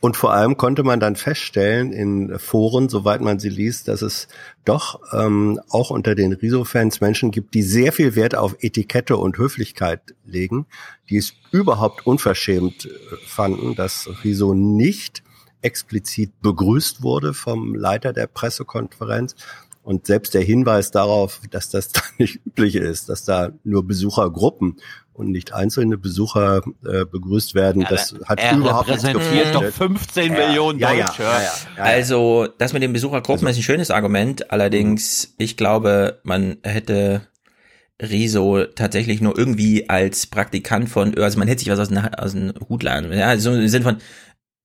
Und 0.00 0.16
vor 0.16 0.32
allem 0.32 0.56
konnte 0.56 0.82
man 0.82 0.98
dann 0.98 1.14
feststellen 1.14 1.92
in 1.92 2.38
Foren, 2.38 2.88
soweit 2.88 3.20
man 3.20 3.38
sie 3.38 3.50
liest, 3.50 3.86
dass 3.86 4.00
es 4.00 4.28
doch 4.64 5.00
ähm, 5.12 5.60
auch 5.68 5.90
unter 5.90 6.14
den 6.14 6.32
Riso-Fans 6.32 7.02
Menschen 7.02 7.30
gibt, 7.30 7.52
die 7.52 7.62
sehr 7.62 7.92
viel 7.92 8.16
Wert 8.16 8.34
auf 8.34 8.56
Etikette 8.60 9.18
und 9.18 9.36
Höflichkeit 9.36 10.14
legen, 10.24 10.66
die 11.10 11.18
es 11.18 11.34
überhaupt 11.52 12.06
unverschämt 12.06 12.86
äh, 12.86 12.88
fanden, 13.26 13.74
dass 13.74 14.08
Riso 14.24 14.54
nicht 14.54 15.22
explizit 15.60 16.32
begrüßt 16.40 17.02
wurde 17.02 17.34
vom 17.34 17.74
Leiter 17.74 18.14
der 18.14 18.26
Pressekonferenz. 18.26 19.34
Und 19.82 20.06
selbst 20.06 20.32
der 20.32 20.42
Hinweis 20.42 20.90
darauf, 20.90 21.40
dass 21.50 21.68
das 21.68 21.88
da 21.92 22.00
nicht 22.16 22.40
üblich 22.46 22.76
ist, 22.76 23.10
dass 23.10 23.24
da 23.24 23.50
nur 23.64 23.86
Besuchergruppen 23.86 24.76
und 25.20 25.30
nicht 25.30 25.52
einzelne 25.52 25.98
Besucher 25.98 26.62
äh, 26.84 27.04
begrüßt 27.04 27.54
werden, 27.54 27.86
das 27.88 28.14
hat 28.24 28.40
er 28.40 28.56
überhaupt 28.56 28.88
nichts 28.88 29.04
repräsentiert 29.04 29.54
doch 29.54 29.60
gefruchtet. 29.60 30.12
15 30.12 30.32
Millionen 30.32 30.78
ja, 30.78 30.92
ja, 30.92 31.06
Deutsche. 31.06 31.22
ja, 31.22 31.32
ja, 31.32 31.42
ja, 31.42 31.52
ja. 31.76 31.82
Also, 31.82 32.48
das 32.58 32.72
mit 32.72 32.82
den 32.82 32.92
Besuchergruppen 32.92 33.46
ist 33.46 33.56
ein 33.56 33.62
schönes 33.62 33.90
Argument. 33.90 34.50
Allerdings, 34.50 35.34
ich 35.38 35.56
glaube, 35.56 36.20
man 36.24 36.56
hätte 36.62 37.22
Riso 38.00 38.64
tatsächlich 38.64 39.20
nur 39.20 39.36
irgendwie 39.36 39.88
als 39.90 40.26
Praktikant 40.26 40.88
von, 40.88 41.16
also 41.18 41.38
man 41.38 41.48
hätte 41.48 41.60
sich 41.60 41.70
was 41.70 41.78
aus 41.78 41.88
dem, 41.88 41.98
aus 41.98 42.32
dem 42.32 42.52
Hut 42.68 42.82
laden. 42.82 43.12
Ja, 43.12 43.36
so 43.36 43.52
im 43.52 43.68
Sinn 43.68 43.82
von 43.82 43.98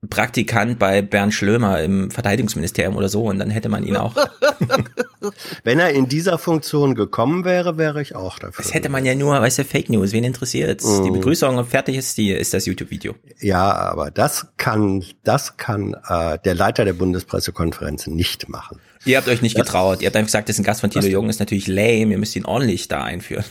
Praktikant 0.09 0.79
bei 0.79 1.01
Bernd 1.01 1.33
Schlömer 1.33 1.81
im 1.81 2.11
Verteidigungsministerium 2.11 2.95
oder 2.95 3.09
so 3.09 3.23
und 3.25 3.39
dann 3.39 3.49
hätte 3.49 3.69
man 3.69 3.83
ihn 3.83 3.95
auch. 3.97 4.15
Wenn 5.63 5.79
er 5.79 5.89
in 5.91 6.07
dieser 6.07 6.37
Funktion 6.37 6.93
gekommen 6.95 7.45
wäre, 7.45 7.77
wäre 7.77 8.01
ich 8.01 8.15
auch 8.15 8.37
dafür. 8.37 8.63
Das 8.63 8.73
hätte 8.73 8.89
man 8.89 9.05
ja 9.05 9.15
nur, 9.15 9.39
weißt 9.41 9.59
du, 9.59 9.63
Fake 9.63 9.89
News, 9.89 10.11
wen 10.11 10.23
interessiert's? 10.23 10.83
Die 11.03 11.09
Mhm. 11.09 11.13
Begrüßung 11.13 11.57
und 11.57 11.67
fertig 11.67 11.95
ist 11.95 12.17
die, 12.17 12.31
ist 12.31 12.53
das 12.53 12.65
YouTube-Video. 12.65 13.15
Ja, 13.39 13.71
aber 13.73 14.11
das 14.11 14.47
kann, 14.57 15.03
das 15.23 15.57
kann 15.57 15.95
äh, 16.07 16.37
der 16.45 16.53
Leiter 16.55 16.85
der 16.85 16.93
Bundespressekonferenz 16.93 18.07
nicht 18.07 18.49
machen. 18.49 18.79
Ihr 19.05 19.17
habt 19.17 19.27
euch 19.27 19.41
nicht 19.41 19.55
getraut. 19.55 20.01
Ihr 20.01 20.07
habt 20.07 20.15
einfach 20.15 20.27
gesagt, 20.27 20.49
das 20.49 20.55
ist 20.55 20.59
ein 20.61 20.65
Gast 20.65 20.81
von 20.81 20.89
Thilo 20.89 21.07
Jung, 21.07 21.29
ist 21.29 21.39
natürlich 21.39 21.67
lame, 21.67 22.11
ihr 22.11 22.17
müsst 22.17 22.35
ihn 22.35 22.45
ordentlich 22.45 22.87
da 22.87 23.03
einführen. 23.03 23.45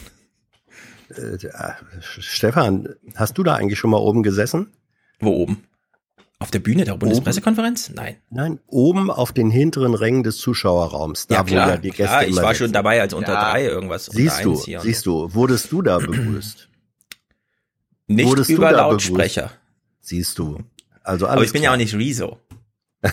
Äh, 1.11 1.39
Stefan, 2.01 2.89
hast 3.15 3.37
du 3.39 3.43
da 3.43 3.55
eigentlich 3.55 3.79
schon 3.79 3.91
mal 3.91 3.99
oben 3.99 4.23
gesessen? 4.23 4.69
Wo 5.21 5.31
oben? 5.31 5.65
Auf 6.45 6.51
der 6.51 6.59
Bühne 6.59 6.85
der 6.85 6.95
Bundespressekonferenz? 6.99 7.89
Nein. 7.95 8.17
Nein, 8.29 8.61
oben 8.67 9.11
auf 9.11 9.33
den 9.33 9.51
hinteren 9.51 9.95
Rängen 9.95 10.23
des 10.25 10.37
Zuschauerraums, 10.37 11.27
da 11.27 11.37
Ja, 11.37 11.41
wo 11.41 11.45
klar, 11.47 11.69
ja 11.71 11.77
die 11.79 11.89
Gäste 11.89 12.05
klar, 12.05 12.23
ich 12.25 12.29
immer 12.33 12.43
war 12.43 12.49
sitzen. 12.51 12.65
schon 12.65 12.73
dabei, 12.75 13.01
als 13.01 13.15
unter 13.15 13.33
Ja. 13.33 13.51
drei 13.51 13.65
irgendwas. 13.65 14.09
unter 14.09 14.21
Siehst 14.21 14.45
du, 14.45 14.51
eins 14.53 14.65
hier 14.67 14.79
und 14.81 14.85
siehst 14.85 15.07
du, 15.07 15.33
wurdest 15.33 15.73
du 15.73 15.81
da 15.81 15.97
begrüßt? 15.99 16.69
Nicht 18.09 18.27
Wurdest 18.29 18.51
über 18.51 18.73
Lautsprecher. 18.73 19.43
begrüßt? 19.45 19.61
Siehst 20.03 20.39
du. 20.39 20.59
Also 21.03 21.25
alles 21.27 21.37
Aber 21.37 21.45
ich 21.47 21.53
bin 21.55 21.63
ja 21.63 21.73
auch 21.73 21.79
nicht 21.79 21.95
Rezo. 21.95 22.39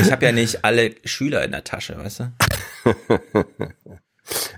Ich 0.00 0.10
habe 0.10 0.24
ja 0.24 0.32
nicht 0.32 0.64
alle 0.64 0.94
Schüler 1.04 1.44
in 1.44 1.50
der 1.52 1.64
Tasche, 1.64 1.98
weißt 1.98 2.20
du? 2.20 2.32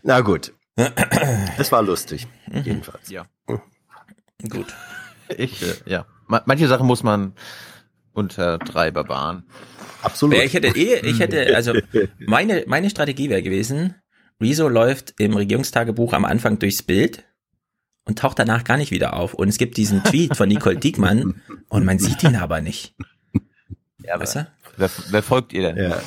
Na 0.05 0.21
gut. 0.21 0.53
Es 1.59 1.73
war 1.73 1.83
lustig, 1.83 2.29
Mhm. 2.47 2.63
jedenfalls. 2.63 3.09
Ja. 3.11 3.27
Gut. 4.49 4.67
Ich, 5.37 5.63
äh, 5.63 5.75
ja. 5.87 6.07
Ma 6.27 6.43
manche 6.47 6.69
Sachen 6.69 6.87
muss 6.87 7.03
man 7.03 7.33
unter 8.13 8.59
drei 8.59 8.91
Barbaren. 8.91 9.45
Absolut. 10.03 10.37
Ja, 10.37 10.45
ich 10.45 10.55
hätte 10.55 10.69
eh, 10.69 11.01
ich 11.07 11.21
hätte, 11.21 11.55
also 11.55 11.73
meine, 12.19 12.65
meine 12.67 12.91
Strategie 12.91 13.29
wäre 13.29 13.43
gewesen, 13.43 13.95
Rezo 14.41 14.69
läuft 14.69 15.15
im 15.19 15.35
Regierungstagebuch 15.35 16.13
am 16.13 16.25
Anfang 16.25 16.59
durchs 16.59 16.83
Bild 16.83 17.25
und 18.05 18.19
taucht 18.19 18.39
danach 18.39 18.65
gar 18.65 18.77
nicht 18.77 18.91
wieder 18.91 19.15
auf. 19.15 19.35
Und 19.35 19.49
es 19.49 19.59
gibt 19.59 19.77
diesen 19.77 20.05
Tweet 20.05 20.37
von 20.37 20.49
Nicole 20.49 20.77
Diekmann 20.77 21.43
und 21.69 21.85
man 21.85 21.99
sieht 21.99 22.23
ihn 22.23 22.37
aber 22.37 22.61
nicht. 22.61 22.95
Ja, 24.03 24.21
weißt 24.21 24.37
du? 24.37 24.47
Wer, 24.77 24.91
wer 25.11 25.23
folgt 25.23 25.53
ihr 25.53 25.63
denn? 25.63 25.91
Ja. 25.91 26.01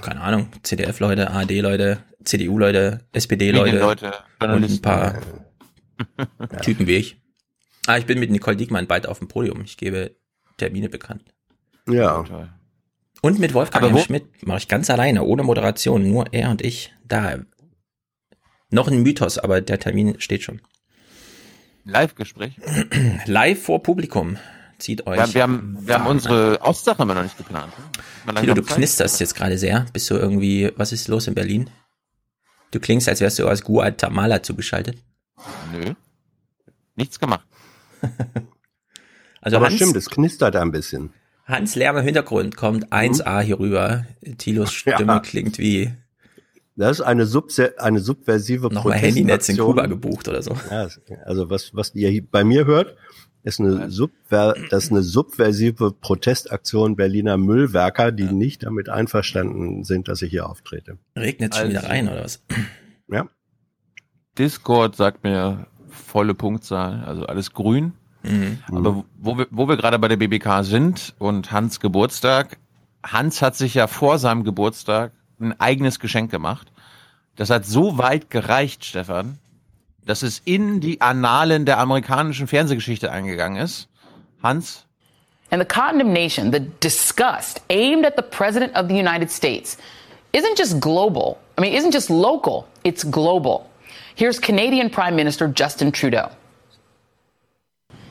Keine 0.00 0.22
Ahnung, 0.22 0.48
CDF-Leute, 0.62 1.30
ARD-Leute, 1.30 1.98
CDU-Leute, 2.24 3.00
SPD-Leute 3.12 3.84
und 4.40 4.64
ein 4.64 4.80
paar 4.80 5.20
Typen 6.62 6.86
wie 6.86 6.96
ich. 6.96 7.20
Ah, 7.88 7.96
ich 7.96 8.04
bin 8.04 8.18
mit 8.20 8.30
Nicole 8.30 8.54
Diekmann 8.56 8.86
bald 8.86 9.06
auf 9.06 9.18
dem 9.18 9.28
Podium. 9.28 9.62
Ich 9.62 9.78
gebe 9.78 10.14
Termine 10.58 10.90
bekannt. 10.90 11.24
Ja. 11.88 12.22
Und 13.22 13.38
mit 13.38 13.54
Wolfgang. 13.54 13.98
Schmidt 14.04 14.46
mache 14.46 14.58
ich 14.58 14.68
ganz 14.68 14.90
alleine, 14.90 15.22
ohne 15.24 15.42
Moderation, 15.42 16.06
nur 16.06 16.26
er 16.34 16.50
und 16.50 16.60
ich. 16.60 16.92
Da. 17.06 17.38
Noch 18.70 18.88
ein 18.88 19.02
Mythos, 19.02 19.38
aber 19.38 19.62
der 19.62 19.78
Termin 19.80 20.20
steht 20.20 20.42
schon. 20.42 20.60
Live-Gespräch. 21.84 22.56
Live 23.26 23.62
vor 23.62 23.82
Publikum. 23.82 24.36
Zieht 24.78 25.06
euch. 25.06 25.16
Wir, 25.16 25.22
haben- 25.22 25.32
wir, 25.34 25.42
haben, 25.42 25.78
wir 25.86 25.94
haben 25.94 26.06
unsere 26.06 26.60
Ostsache 26.60 27.02
immer 27.02 27.14
noch 27.14 27.22
nicht 27.22 27.38
geplant. 27.38 27.72
ne? 28.26 28.34
Tilo, 28.40 28.52
du 28.54 28.62
Zeit. 28.62 28.76
knisterst 28.76 29.18
jetzt 29.20 29.34
gerade 29.34 29.56
sehr. 29.56 29.86
Bist 29.94 30.10
du 30.10 30.14
irgendwie, 30.14 30.70
was 30.76 30.92
ist 30.92 31.08
los 31.08 31.26
in 31.26 31.34
Berlin? 31.34 31.70
Du 32.70 32.78
klingst, 32.80 33.08
als 33.08 33.20
wärst 33.22 33.38
du 33.38 33.48
aus 33.48 33.62
Guatemala 33.64 34.42
zugeschaltet. 34.42 34.98
Nö. 35.72 35.94
Nichts 36.94 37.18
gemacht. 37.18 37.46
Also 39.40 39.56
Aber 39.58 39.66
Hans, 39.66 39.76
stimmt, 39.76 39.96
es 39.96 40.10
knistert 40.10 40.56
ein 40.56 40.72
bisschen. 40.72 41.10
Hans 41.44 41.76
Lärm 41.76 41.96
im 41.96 42.04
Hintergrund 42.04 42.56
kommt 42.56 42.92
1A 42.92 43.40
hier 43.40 43.58
rüber. 43.60 44.04
Tilos 44.36 44.72
Stimme 44.74 44.98
Ja. 45.06 45.20
klingt 45.20 45.58
wie 45.58 45.92
Das 46.76 46.98
ist 46.98 47.00
eine, 47.02 47.24
subse 47.24 47.78
eine 47.78 48.00
subversive 48.00 48.68
nochmal 48.72 48.98
Handynetz 48.98 49.48
in 49.48 49.56
Protestaktion. 49.56 49.66
Kuba 49.68 49.86
gebucht 49.86 50.28
oder 50.28 50.42
so. 50.42 50.56
Ja, 50.70 50.88
also 51.24 51.48
was, 51.50 51.70
was 51.74 51.94
ihr 51.94 52.08
hier 52.10 52.26
bei 52.28 52.42
mir 52.42 52.66
hört, 52.66 52.96
ist 53.44 53.60
eine, 53.60 53.88
Subver 53.90 54.54
das 54.70 54.84
ist 54.86 54.90
eine 54.90 55.02
subversive 55.02 55.92
Protestaktion 55.92 56.96
Berliner 56.96 57.36
Müllwerker, 57.36 58.10
die 58.10 58.24
nicht 58.24 58.64
damit 58.64 58.88
einverstanden 58.88 59.84
sind, 59.84 60.08
dass 60.08 60.20
ich 60.20 60.30
hier 60.30 60.48
auftrete. 60.50 60.98
Regnet 61.16 61.54
schon 61.54 61.66
Also- 61.68 61.78
wieder 61.78 61.88
rein 61.88 62.08
oder 62.08 62.24
was? 62.24 62.42
Ja. 63.06 63.28
Discord 64.36 64.96
sagt 64.96 65.22
mir 65.24 65.66
volle 65.98 66.34
Punktzahl, 66.34 67.04
also 67.06 67.26
alles 67.26 67.52
grün. 67.52 67.92
Mhm. 68.22 68.58
Aber 68.70 69.04
wo 69.18 69.38
wir, 69.38 69.46
wo 69.50 69.68
wir 69.68 69.76
gerade 69.76 69.98
bei 69.98 70.08
der 70.08 70.16
BBK 70.16 70.62
sind 70.62 71.14
und 71.18 71.52
Hans 71.52 71.80
Geburtstag, 71.80 72.58
Hans 73.04 73.42
hat 73.42 73.56
sich 73.56 73.74
ja 73.74 73.86
vor 73.86 74.18
seinem 74.18 74.44
Geburtstag 74.44 75.12
ein 75.40 75.58
eigenes 75.60 76.00
Geschenk 76.00 76.30
gemacht. 76.30 76.72
Das 77.36 77.50
hat 77.50 77.64
so 77.64 77.98
weit 77.98 78.30
gereicht, 78.30 78.84
Stefan, 78.84 79.38
dass 80.04 80.22
es 80.22 80.40
in 80.44 80.80
die 80.80 81.00
Annalen 81.00 81.64
der 81.64 81.78
amerikanischen 81.78 82.48
Fernsehgeschichte 82.48 83.12
eingegangen 83.12 83.62
ist. 83.62 83.88
Hans, 84.42 84.84
And 85.50 85.62
the 85.62 85.66
condemnation, 85.66 86.52
the 86.52 86.60
disgust 86.60 87.62
aimed 87.70 88.04
at 88.04 88.16
the 88.16 88.22
President 88.22 88.76
of 88.76 88.88
the 88.88 88.94
United 88.94 89.30
States 89.30 89.78
isn't 90.32 90.58
just 90.58 90.78
global. 90.78 91.38
I 91.56 91.62
mean, 91.62 91.72
isn't 91.72 91.94
just 91.94 92.10
local, 92.10 92.66
it's 92.84 93.02
global. 93.02 93.67
Here's 94.18 94.40
Canadian 94.40 94.90
Prime 94.90 95.14
Minister 95.14 95.46
Justin 95.46 95.92
Trudeau. 95.92 96.32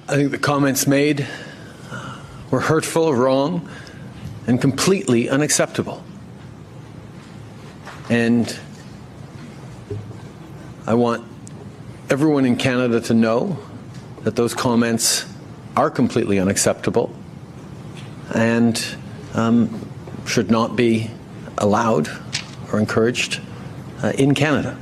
I 0.07 0.15
think 0.15 0.31
the 0.31 0.37
comments 0.37 0.87
made 0.87 1.27
were 2.49 2.61
hurtful, 2.61 3.13
wrong, 3.13 3.67
and 4.47 4.61
completely 4.61 5.27
unacceptable. 5.29 6.01
And 8.09 8.57
I 10.85 10.93
want 10.93 11.25
everyone 12.09 12.45
in 12.45 12.55
Canada 12.55 13.01
to 13.01 13.13
know 13.13 13.59
that 14.21 14.37
those 14.37 14.53
comments 14.53 15.25
are 15.75 15.89
completely 15.89 16.39
unacceptable 16.39 17.13
and 18.33 18.81
um, 19.33 19.85
should 20.25 20.49
not 20.49 20.77
be 20.77 21.11
allowed 21.57 22.07
or 22.71 22.79
encouraged 22.79 23.41
uh, 24.01 24.13
in 24.17 24.33
Canada. 24.33 24.79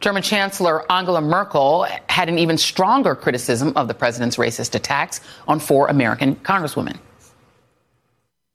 German 0.00 0.22
Chancellor 0.22 0.84
Angela 0.90 1.20
Merkel 1.20 1.86
had 2.08 2.28
an 2.28 2.38
even 2.38 2.56
stronger 2.56 3.14
criticism 3.14 3.72
of 3.76 3.86
the 3.86 3.94
president's 3.94 4.38
racist 4.38 4.74
attacks 4.74 5.20
on 5.46 5.60
four 5.60 5.88
American 5.88 6.36
congresswomen. 6.36 6.98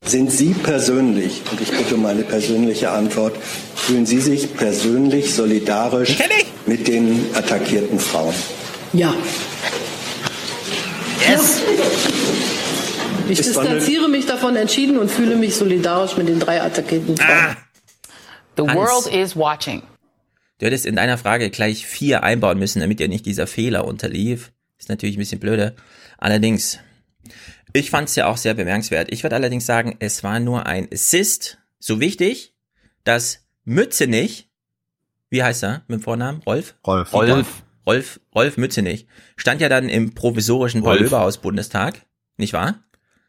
Sind 0.04 0.30
Sie 0.30 0.54
persönlich, 0.54 1.42
und 1.50 1.60
ich 1.60 1.70
bitte 1.70 1.94
um 1.94 2.06
eine 2.06 2.22
persönliche 2.22 2.90
Antwort, 2.90 3.36
fühlen 3.36 4.06
Sie 4.06 4.20
sich 4.20 4.56
persönlich 4.56 5.34
solidarisch 5.34 6.18
mit 6.66 6.86
den 6.86 7.26
attackierten 7.34 7.98
Frauen? 7.98 8.34
Ja. 8.92 9.14
Yes! 11.28 11.62
Ich 13.28 13.38
distanziere 13.38 14.08
mich 14.08 14.26
davon 14.26 14.54
entschieden 14.54 14.98
und 14.98 15.10
fühle 15.10 15.34
mich 15.34 15.56
solidarisch 15.56 16.16
mit 16.16 16.28
den 16.28 16.38
drei 16.38 16.62
attackierten 16.62 17.16
Frauen. 17.16 17.30
Ah. 17.30 17.56
The 18.56 18.62
Hans. 18.62 18.74
world 18.74 19.06
is 19.12 19.34
watching. 19.34 19.82
Du 20.58 20.66
hättest 20.66 20.86
in 20.86 20.96
deiner 20.96 21.18
Frage 21.18 21.50
gleich 21.50 21.86
vier 21.86 22.22
einbauen 22.22 22.58
müssen, 22.58 22.80
damit 22.80 22.98
dir 22.98 23.08
nicht 23.08 23.26
dieser 23.26 23.46
Fehler 23.46 23.84
unterlief. 23.84 24.52
Ist 24.78 24.88
natürlich 24.88 25.16
ein 25.16 25.20
bisschen 25.20 25.40
blöde. 25.40 25.74
Allerdings, 26.18 26.78
ich 27.72 27.90
fand 27.90 28.08
es 28.08 28.16
ja 28.16 28.26
auch 28.26 28.36
sehr 28.36 28.54
bemerkenswert. 28.54 29.12
Ich 29.12 29.22
würde 29.22 29.36
allerdings 29.36 29.66
sagen, 29.66 29.96
es 29.98 30.22
war 30.22 30.40
nur 30.40 30.66
ein 30.66 30.88
Assist. 30.92 31.58
So 31.78 32.00
wichtig, 32.00 32.54
dass 33.04 33.46
Mützenich, 33.64 34.50
wie 35.28 35.42
heißt 35.42 35.62
er 35.64 35.82
mit 35.88 36.00
dem 36.00 36.02
Vornamen? 36.02 36.42
Rolf? 36.42 36.74
Rolf. 36.86 37.12
Rolf. 37.12 37.62
Rolf, 37.86 38.20
Rolf 38.34 38.56
Mützenich, 38.56 39.06
stand 39.36 39.60
ja 39.60 39.68
dann 39.68 39.88
im 39.88 40.14
provisorischen. 40.14 40.82
Paul-Löberhaus-Bundestag, 40.82 42.04
nicht 42.36 42.52
wahr? 42.52 42.82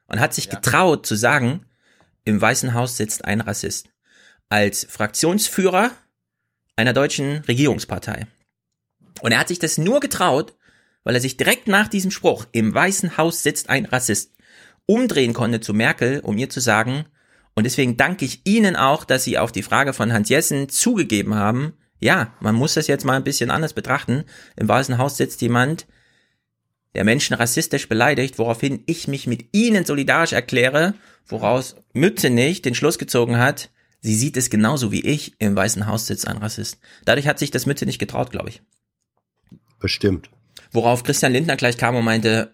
Und 0.08 0.20
hat 0.20 0.34
sich 0.34 0.50
getraut 0.50 1.06
zu 1.06 1.16
sagen, 1.16 1.66
im 2.24 2.42
Weißen 2.42 2.74
Haus 2.74 2.98
sitzt 2.98 3.26
ein 3.26 3.42
Rassist. 3.42 3.90
Als 4.50 4.86
Fraktionsführer 4.90 5.92
einer 6.78 6.94
deutschen 6.94 7.40
Regierungspartei. 7.48 8.28
Und 9.22 9.34
er 9.34 9.40
hat 9.40 9.50
sich 9.50 9.60
das 9.60 9.78
nur 9.78 10.00
getraut, 10.00 10.56
weil 11.04 11.16
er 11.16 11.22
sich 11.22 11.36
direkt 11.36 11.68
nach 11.68 11.90
diesem 11.90 12.12
Spruch, 12.12 12.46
im 12.54 12.74
Weißen 12.74 13.18
Haus 13.18 13.44
sitzt 13.44 13.70
ein 13.70 13.86
Rassist, 13.86 14.34
umdrehen 14.86 15.34
konnte 15.34 15.60
zu 15.60 15.74
Merkel, 15.74 16.22
um 16.22 16.38
ihr 16.38 16.50
zu 16.50 16.62
sagen, 16.62 17.06
und 17.56 17.64
deswegen 17.64 17.98
danke 17.98 18.24
ich 18.24 18.42
Ihnen 18.46 18.76
auch, 18.76 19.04
dass 19.04 19.24
Sie 19.24 19.40
auf 19.40 19.52
die 19.52 19.64
Frage 19.64 19.92
von 19.92 20.14
Hans 20.14 20.30
Jessen 20.30 20.70
zugegeben 20.70 21.34
haben, 21.34 21.74
ja, 22.00 22.34
man 22.40 22.56
muss 22.56 22.76
das 22.76 22.88
jetzt 22.88 23.06
mal 23.06 23.16
ein 23.16 23.24
bisschen 23.24 23.50
anders 23.50 23.74
betrachten. 23.74 24.24
Im 24.56 24.68
Weißen 24.68 24.98
Haus 24.98 25.18
sitzt 25.18 25.42
jemand, 25.42 25.88
der 26.94 27.04
Menschen 27.04 27.34
rassistisch 27.34 27.90
beleidigt, 27.90 28.38
woraufhin 28.38 28.84
ich 28.86 29.08
mich 29.08 29.28
mit 29.28 29.46
Ihnen 29.52 29.86
solidarisch 29.86 30.34
erkläre, 30.34 30.94
woraus 31.26 31.76
Mützenich 31.94 32.62
den 32.62 32.76
Schluss 32.76 32.98
gezogen 32.98 33.38
hat, 33.38 33.70
sie 34.02 34.16
sieht 34.16 34.38
es 34.38 34.50
genauso 34.50 34.92
wie 34.92 35.02
ich, 35.02 35.34
im 35.40 35.56
Weißen 35.56 35.88
Haus 35.88 36.08
sitzt 36.08 36.28
ein 36.28 36.38
Rassist. 36.38 36.78
Dadurch 37.06 37.28
hat 37.28 37.40
sich 37.40 37.52
das 37.52 37.66
Mütze 37.66 37.86
nicht 37.86 38.00
getraut, 38.00 38.32
glaube 38.32 38.50
ich. 38.50 38.62
Bestimmt. 39.80 40.30
Worauf 40.72 41.04
Christian 41.04 41.32
Lindner 41.32 41.56
gleich 41.56 41.78
kam 41.78 41.96
und 41.96 42.04
meinte, 42.06 42.54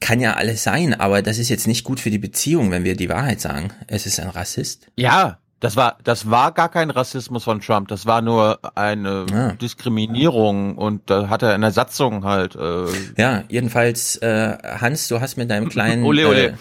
kann 0.00 0.20
ja 0.20 0.34
alles 0.34 0.62
sein, 0.64 0.92
aber 0.98 1.22
das 1.22 1.38
ist 1.38 1.48
jetzt 1.48 1.66
nicht 1.66 1.84
gut 1.84 2.00
für 2.00 2.10
die 2.10 2.18
Beziehung, 2.18 2.70
wenn 2.70 2.84
wir 2.84 2.96
die 2.96 3.08
Wahrheit 3.08 3.40
sagen. 3.40 3.72
Es 3.86 4.06
ist 4.06 4.18
ein 4.20 4.28
Rassist. 4.28 4.88
Ja, 4.96 5.38
das 5.60 5.76
war, 5.76 5.98
das 6.04 6.28
war 6.30 6.52
gar 6.52 6.68
kein 6.68 6.90
Rassismus 6.90 7.44
von 7.44 7.60
Trump. 7.60 7.88
Das 7.88 8.04
war 8.04 8.20
nur 8.20 8.58
eine 8.76 9.24
Ah. 9.32 9.52
Diskriminierung 9.52 10.76
und 10.76 11.08
da 11.08 11.28
hat 11.30 11.42
er 11.42 11.54
in 11.54 11.60
der 11.62 11.70
Satzung 11.70 12.24
halt. 12.24 12.54
Äh, 12.56 12.86
Ja, 13.16 13.44
jedenfalls, 13.48 14.16
äh, 14.16 14.58
Hans, 14.80 15.08
du 15.08 15.20
hast 15.20 15.36
mit 15.36 15.50
deinem 15.50 15.68
kleinen 15.70 16.02
Ole, 16.04 16.28
ole. 16.28 16.46
Äh, 16.48 16.54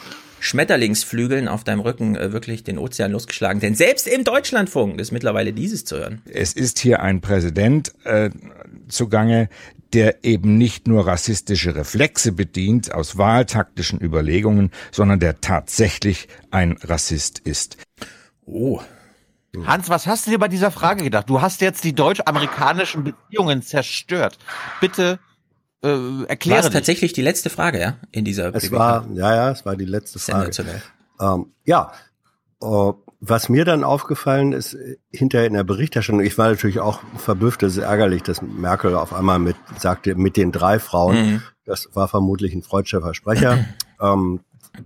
Schmetterlingsflügeln 0.43 1.47
auf 1.47 1.63
deinem 1.63 1.79
Rücken 1.79 2.17
äh, 2.17 2.33
wirklich 2.33 2.65
den 2.65 2.77
Ozean 2.77 3.13
losgeschlagen. 3.13 3.61
Denn 3.61 3.75
selbst 3.75 4.07
im 4.07 4.25
Deutschlandfunk 4.25 4.99
ist 4.99 5.13
mittlerweile 5.13 5.53
dieses 5.53 5.85
zu 5.85 5.97
hören. 5.97 6.21
Es 6.25 6.51
ist 6.51 6.79
hier 6.79 7.01
ein 7.01 7.21
Präsident 7.21 7.93
äh, 8.03 8.29
zugange, 8.89 9.47
der 9.93 10.25
eben 10.25 10.57
nicht 10.57 10.85
nur 10.85 11.07
rassistische 11.07 11.75
Reflexe 11.75 12.33
bedient 12.33 12.93
aus 12.93 13.17
wahltaktischen 13.17 14.01
Überlegungen, 14.01 14.71
sondern 14.91 15.21
der 15.21 15.39
tatsächlich 15.39 16.27
ein 16.51 16.77
Rassist 16.83 17.39
ist. 17.39 17.77
Oh. 18.45 18.81
Hans, 19.65 19.87
was 19.87 20.07
hast 20.07 20.27
du 20.27 20.31
dir 20.31 20.39
bei 20.39 20.49
dieser 20.49 20.71
Frage 20.71 21.03
gedacht? 21.03 21.29
Du 21.29 21.41
hast 21.41 21.61
jetzt 21.61 21.85
die 21.85 21.93
deutsch-amerikanischen 21.93 23.05
Beziehungen 23.05 23.61
zerstört. 23.61 24.39
Bitte 24.81 25.19
äh, 25.83 25.87
War 25.87 26.29
erkläre 26.29 26.59
es 26.61 26.65
dich. 26.67 26.73
tatsächlich 26.73 27.13
die 27.13 27.21
letzte 27.21 27.49
Frage, 27.49 27.79
ja? 27.79 27.97
In 28.11 28.25
dieser 28.25 28.53
Es 28.55 28.63
PWK? 28.69 28.79
war, 28.79 29.07
ja, 29.13 29.35
ja, 29.35 29.51
es 29.51 29.65
war 29.65 29.75
die 29.75 29.85
letzte 29.85 30.19
Frage. 30.19 30.51
Ähm, 31.19 31.47
ja, 31.65 31.91
äh, 32.61 32.91
was 33.25 33.47
mir 33.49 33.63
dann 33.65 33.83
aufgefallen 33.83 34.51
ist, 34.53 34.73
äh, 34.73 34.97
hinterher 35.11 35.47
in 35.47 35.53
der 35.53 35.63
Berichterstattung, 35.63 36.21
ich 36.21 36.37
war 36.37 36.49
natürlich 36.49 36.79
auch 36.79 36.99
verblüfft, 37.17 37.63
es 37.63 37.77
ist 37.77 37.83
ärgerlich, 37.83 38.23
dass 38.23 38.41
Merkel 38.41 38.95
auf 38.95 39.13
einmal 39.13 39.39
mit 39.39 39.55
sagte, 39.77 40.15
mit 40.15 40.35
den 40.37 40.51
drei 40.51 40.79
Frauen, 40.79 41.15
Mhm. 41.15 41.41
das 41.65 41.89
war 41.93 42.07
vermutlich 42.07 42.53
ein 42.53 42.63
freudscher 42.63 43.01
Versprecher. 43.01 43.65
ähm, 44.01 44.41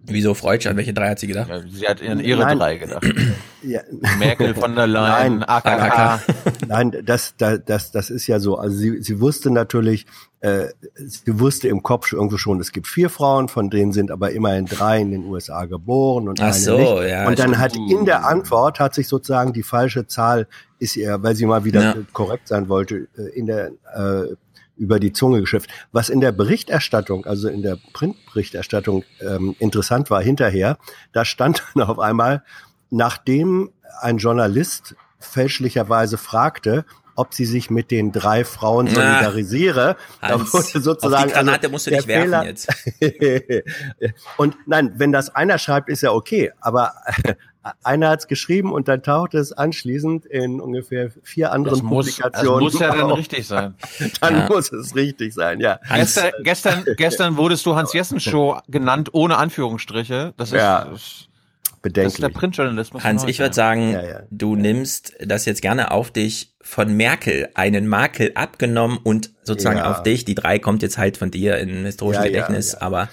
Wieso 0.06 0.34
Freudsch? 0.34 0.68
An 0.68 0.76
welche 0.76 0.94
drei 0.94 1.10
hat 1.10 1.20
sie 1.20 1.28
gedacht? 1.28 1.50
Ja, 1.50 1.62
sie 1.70 1.88
hat 1.88 2.02
an 2.02 2.20
ihre 2.20 2.42
Nein. 2.42 2.60
drei 2.60 2.78
gedacht. 2.78 3.06
ja. 3.64 3.80
Merkel, 4.20 4.54
von 4.54 4.76
der 4.76 4.86
Leyen, 4.88 5.40
Nein, 5.40 5.44
AKK. 5.48 6.22
Nein, 6.68 6.98
das, 7.06 7.36
das, 7.38 7.62
das, 7.66 7.92
das 7.92 8.10
ist 8.10 8.28
ja 8.28 8.40
so. 8.42 8.58
Also 8.58 8.76
sie, 8.76 9.02
sie 9.02 9.22
wusste 9.22 9.50
natürlich, 9.50 10.06
äh, 10.42 10.66
sie 10.96 11.40
wusste 11.40 11.70
im 11.70 11.84
Kopf 11.84 12.08
schon- 12.08 12.20
irgendwo 12.20 12.38
schon, 12.38 12.60
es 12.60 12.74
gibt 12.74 12.88
vier 12.88 13.10
Frauen, 13.10 13.48
von 13.48 13.70
denen 13.70 13.94
sind 13.94 14.12
aber 14.12 14.32
immerhin 14.32 14.66
drei 14.66 15.00
in 15.00 15.12
den 15.12 15.24
USA 15.26 15.64
geboren 15.66 16.28
und 16.28 16.42
Ach 16.42 16.46
eine 16.48 16.54
so, 16.54 16.78
nicht. 16.78 17.10
ja, 17.10 17.26
und 17.28 17.40
dann 17.40 17.58
hat 17.58 17.74
in 17.76 18.04
der 18.06 18.26
Antwort 18.28 18.80
hat 18.82 18.94
sich 18.94 19.08
sozusagen 19.08 19.54
die 19.54 19.64
falsche 19.64 20.06
Zahl 20.06 20.48
ist 20.80 20.96
ihr, 20.98 21.24
weil 21.24 21.36
sie 21.36 21.46
mal 21.46 21.64
wieder 21.64 21.82
Ja. 21.82 21.96
korrekt 22.14 22.48
sein 22.50 22.68
wollte, 22.70 23.08
äh, 23.18 23.30
in 23.36 23.46
der 23.48 23.68
äh, 23.96 24.36
über 24.78 25.00
die 25.00 25.14
Zunge 25.14 25.42
geschifft. 25.42 25.70
Was 25.92 26.10
in 26.10 26.22
der 26.22 26.32
Berichterstattung, 26.32 27.26
also 27.26 27.50
in 27.50 27.62
der 27.62 27.78
Printberichterstattung 27.94 29.04
ähm, 29.22 29.56
interessant 29.60 30.10
war 30.10 30.22
hinterher, 30.22 30.78
da 31.14 31.26
stand 31.26 31.64
dann 31.74 31.84
auf 31.84 32.00
einmal, 32.00 32.44
nachdem 32.90 33.72
ein 34.02 34.18
Journalist 34.18 34.96
fälschlicherweise 35.20 36.18
fragte, 36.18 36.86
ob 37.16 37.34
sie 37.34 37.46
sich 37.46 37.72
mit 37.72 37.90
den 37.90 38.12
drei 38.12 38.46
Frauen 38.46 38.86
Na, 38.86 38.94
solidarisiere, 38.94 39.98
da 40.22 40.28
Hans, 40.30 40.54
wurde 40.54 40.84
sozusagen 40.84 41.24
auf 41.24 41.28
die 41.28 41.34
Granate 41.34 41.62
also 41.62 41.70
musst 41.72 41.88
du 41.88 41.92
nicht 41.92 42.08
werfen 42.08 42.24
Fehler- 42.26 42.46
jetzt. 42.46 42.70
und 44.38 44.56
nein, 44.68 44.94
wenn 44.98 45.12
das 45.12 45.34
einer 45.34 45.58
schreibt, 45.58 45.90
ist 45.90 46.02
ja 46.02 46.12
okay, 46.12 46.52
aber 46.62 46.94
einer 47.84 48.10
hat 48.10 48.20
es 48.20 48.28
geschrieben 48.28 48.72
und 48.72 48.88
dann 48.88 49.04
tauchte 49.04 49.38
es 49.38 49.52
anschließend 49.54 50.26
in 50.26 50.60
ungefähr 50.62 51.12
vier 51.24 51.52
anderen 51.52 51.80
Das 51.80 51.84
muss, 51.84 52.06
das 52.08 52.16
Publikationen. 52.18 52.60
muss 52.64 52.80
ja 52.80 52.96
dann 52.96 53.12
auf. 53.12 53.18
richtig 53.18 53.48
sein. 53.48 53.76
Dann 54.22 54.36
Ja. 54.36 54.48
muss 54.50 54.72
es 54.72 54.96
richtig 54.96 55.34
sein, 55.34 55.60
ja. 55.60 55.80
Gestern, 55.94 56.32
gestern, 56.44 56.86
gestern 56.98 57.38
wurdest 57.38 57.66
du 57.66 57.76
Hans-Jessen-Show 57.76 58.60
genannt, 58.68 59.10
ohne 59.14 59.38
Anführungsstriche. 59.38 60.34
Das 60.38 60.50
ist, 60.50 60.56
Ja. 60.58 60.86
das 60.86 61.02
ist 61.02 61.30
Bedenklich. 61.82 62.20
der 62.20 62.30
Printjournalismus. 62.30 63.04
Hans, 63.04 63.24
ich 63.26 63.40
würde 63.40 63.54
sagen, 63.54 63.92
Ja, 63.92 64.04
ja. 64.04 64.20
du 64.32 64.56
nimmst 64.56 65.14
das 65.24 65.46
jetzt 65.46 65.62
gerne 65.62 65.92
auf 65.92 66.12
dich 66.12 66.54
von 66.62 66.94
Merkel, 66.98 67.50
einen 67.54 67.88
Makel 67.88 68.32
abgenommen 68.36 68.98
und 69.02 69.32
sozusagen 69.44 69.78
Ja. 69.78 69.92
auf 69.92 70.04
dich. 70.04 70.26
Die 70.26 70.36
drei 70.36 70.60
kommt 70.60 70.82
jetzt 70.82 70.98
halt 70.98 71.18
von 71.18 71.32
dir 71.32 71.58
in 71.58 71.86
ja, 71.86 72.22
Gedächtnis, 72.24 72.74
ja. 72.74 72.82
aber 72.82 73.10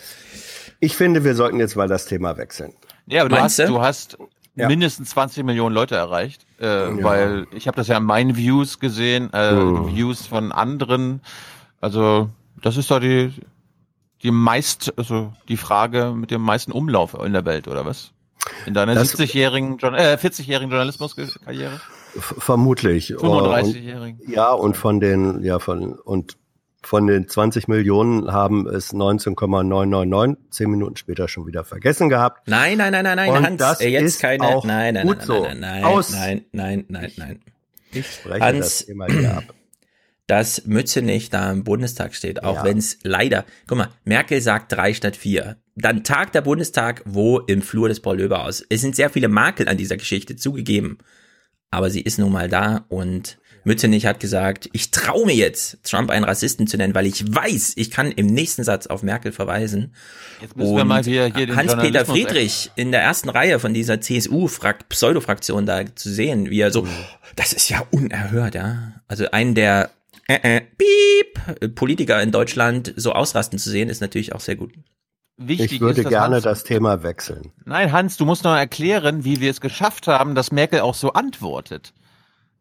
Ich 0.80 0.96
finde, 0.96 1.24
wir 1.24 1.34
sollten 1.34 1.60
jetzt 1.60 1.76
mal 1.76 1.88
das 1.88 2.06
Thema 2.06 2.36
wechseln. 2.36 2.72
Ja, 3.06 3.20
aber 3.20 3.28
du 3.28 3.36
Meinst 3.36 3.58
hast, 3.58 3.68
du? 3.68 3.72
du 3.74 3.80
hast 3.80 4.18
Ja. 4.56 4.68
mindestens 4.68 5.10
20 5.10 5.44
Millionen 5.44 5.74
Leute 5.74 5.96
erreicht, 5.96 6.46
äh, 6.60 6.66
weil 7.02 7.46
ich 7.52 7.66
habe 7.66 7.76
das 7.76 7.88
ja 7.88 7.96
in 7.96 8.04
meinen 8.04 8.36
Views 8.36 8.78
gesehen, 8.78 9.32
äh, 9.32 9.50
Hm. 9.50 9.88
Views 9.88 10.26
von 10.26 10.52
anderen. 10.52 11.20
Also 11.80 12.30
das 12.62 12.76
ist 12.76 12.90
doch 12.90 13.00
die 13.00 13.32
die 14.22 14.30
meist, 14.30 14.94
also 14.96 15.32
die 15.48 15.56
Frage 15.58 16.12
mit 16.16 16.30
dem 16.30 16.40
meisten 16.40 16.72
Umlauf 16.72 17.12
in 17.14 17.32
der 17.34 17.44
Welt 17.44 17.68
oder 17.68 17.84
was? 17.84 18.12
In 18.64 18.72
deiner 18.72 18.94
Das- 18.94 19.08
70-jährigen, 19.18 19.76
Journa- 19.76 19.98
äh, 19.98 20.16
40-jährigen 20.16 20.70
Journalismuskarriere? 20.70 21.80
Vermutlich. 22.18 23.12
35-jährigen. 23.18 24.20
Und, 24.20 24.28
ja, 24.32 24.52
und 24.52 24.76
von 24.78 25.00
den, 25.00 25.42
ja, 25.42 25.58
von, 25.58 25.92
und 25.98 26.36
von 26.86 27.06
den 27.06 27.28
20 27.28 27.68
Millionen 27.68 28.32
haben 28.32 28.66
es 28.68 28.92
19,999 28.92 30.50
zehn 30.50 30.70
Minuten 30.70 30.96
später 30.96 31.28
schon 31.28 31.46
wieder 31.46 31.64
vergessen 31.64 32.08
gehabt. 32.08 32.46
nein, 32.48 32.78
nein, 32.78 32.92
nein, 32.92 33.04
nein, 33.04 33.16
nein, 33.16 33.30
Und 33.30 33.42
Hans, 33.46 33.58
das 33.58 33.80
äh, 33.80 33.88
jetzt 33.88 34.02
ist 34.04 34.20
keine, 34.20 34.44
auch 34.44 34.64
nein, 34.64 34.94
nein, 34.94 35.06
gut 35.06 35.18
nein, 35.18 35.26
so. 35.26 35.42
nein, 35.42 35.60
nein, 35.60 35.84
Aus. 35.84 36.12
nein, 36.12 36.44
nein, 36.52 36.84
nein, 36.88 37.12
nein. 37.16 37.40
Ich 37.92 38.06
spreche 38.10 38.44
Hans, 38.44 38.58
das 38.58 38.80
immer 38.82 39.08
wieder 39.08 39.38
ab. 39.38 39.44
dass 40.26 40.64
Mütze 40.64 41.02
nicht 41.02 41.34
da 41.34 41.50
im 41.52 41.64
Bundestag 41.64 42.14
steht, 42.14 42.42
auch 42.44 42.56
Ja. 42.56 42.64
wenn 42.64 42.78
es 42.78 42.98
leider, 43.02 43.44
guck 43.66 43.76
mal, 43.78 43.90
Merkel 44.04 44.40
sagt 44.40 44.72
drei 44.72 44.94
statt 44.94 45.16
vier. 45.16 45.56
Dann 45.76 46.02
tagt 46.02 46.34
der 46.34 46.40
Bundestag 46.40 47.02
wo 47.04 47.40
im 47.40 47.60
Flur 47.60 47.88
des 47.88 48.00
Paul 48.00 48.18
Löber 48.18 48.44
aus. 48.44 48.64
Es 48.68 48.80
sind 48.80 48.96
sehr 48.96 49.10
viele 49.10 49.28
Makel 49.28 49.68
an 49.68 49.76
dieser 49.76 49.96
Geschichte 49.98 50.34
zugegeben, 50.36 50.98
aber 51.70 51.90
sie 51.90 52.00
ist 52.00 52.18
nun 52.18 52.32
mal 52.32 52.48
da 52.48 52.86
und 52.88 53.38
Mützenich 53.64 54.06
hat 54.06 54.20
gesagt, 54.20 54.68
ich 54.72 54.90
traue 54.90 55.26
mir 55.26 55.34
jetzt, 55.34 55.78
Trump 55.84 56.10
einen 56.10 56.24
Rassisten 56.24 56.66
zu 56.66 56.76
nennen, 56.76 56.94
weil 56.94 57.06
ich 57.06 57.24
weiß, 57.34 57.74
ich 57.76 57.90
kann 57.90 58.12
im 58.12 58.26
nächsten 58.26 58.62
Satz 58.62 58.86
auf 58.86 59.02
Merkel 59.02 59.32
verweisen. 59.32 59.94
Jetzt 60.40 60.56
müssen 60.56 60.76
wir 60.76 60.84
mal 60.84 61.04
wieder 61.06 61.26
hier 61.34 61.46
den 61.46 61.56
Hans-Peter 61.56 62.04
Friedrich 62.04 62.70
in 62.76 62.92
der 62.92 63.02
ersten 63.02 63.30
Reihe 63.30 63.58
von 63.58 63.74
dieser 63.74 64.00
CSU-Pseudo-Fraktion 64.00 65.66
da 65.66 65.94
zu 65.94 66.10
sehen, 66.10 66.50
wie 66.50 66.60
er 66.60 66.70
so, 66.70 66.86
das 67.36 67.52
ist 67.52 67.68
ja 67.70 67.82
unerhört, 67.90 68.54
ja. 68.54 68.92
Also 69.08 69.30
einen 69.30 69.54
der 69.54 69.90
äh, 70.28 70.56
äh, 70.56 70.60
Piep 70.60 71.74
Politiker 71.74 72.22
in 72.22 72.30
Deutschland 72.30 72.92
so 72.96 73.12
ausrasten 73.12 73.58
zu 73.58 73.70
sehen, 73.70 73.88
ist 73.88 74.00
natürlich 74.00 74.34
auch 74.34 74.40
sehr 74.40 74.56
gut. 74.56 74.72
Wichtig 75.36 75.72
Ich 75.72 75.80
würde 75.80 76.02
ist, 76.02 76.08
gerne 76.08 76.36
Hans, 76.36 76.44
das 76.44 76.64
Thema 76.64 77.02
wechseln. 77.02 77.52
Nein, 77.64 77.92
Hans, 77.92 78.16
du 78.16 78.24
musst 78.24 78.44
noch 78.44 78.54
erklären, 78.54 79.24
wie 79.24 79.40
wir 79.40 79.50
es 79.50 79.60
geschafft 79.60 80.06
haben, 80.06 80.34
dass 80.34 80.52
Merkel 80.52 80.80
auch 80.80 80.94
so 80.94 81.12
antwortet. 81.12 81.92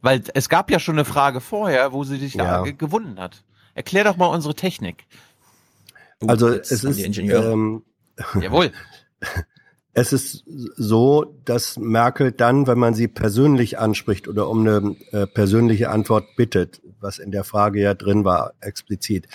Weil 0.03 0.21
es 0.35 0.49
gab 0.49 0.69
ja 0.69 0.79
schon 0.79 0.95
eine 0.95 1.05
Frage 1.05 1.39
vorher, 1.41 1.93
wo 1.93 2.03
sie 2.03 2.17
sich 2.17 2.35
Ja. 2.35 2.61
gewunden 2.61 3.19
hat. 3.19 3.43
Erklär 3.73 4.03
doch 4.03 4.17
mal 4.17 4.27
unsere 4.27 4.53
Technik. 4.53 5.05
Uh, 6.21 6.27
Also 6.27 6.49
es 6.49 6.71
ist, 6.71 6.99
die 6.99 7.03
Ingenieure. 7.03 7.51
ähm, 7.51 7.83
Jawohl. 8.39 8.71
Es 9.95 10.11
ist 10.11 10.43
so, 10.75 11.39
dass 11.45 11.77
Merkel 11.77 12.31
dann, 12.31 12.65
wenn 12.65 12.79
man 12.79 12.95
sie 12.95 13.07
persönlich 13.07 13.77
anspricht 13.77 14.27
oder 14.27 14.49
um 14.49 14.61
eine 14.67 14.95
äh, 15.11 15.27
persönliche 15.27 15.91
Antwort 15.91 16.25
bittet, 16.35 16.81
was 16.99 17.19
in 17.19 17.29
der 17.29 17.43
Frage 17.43 17.79
ja 17.79 17.93
drin 17.93 18.25
war, 18.25 18.53
explizit, 18.59 19.27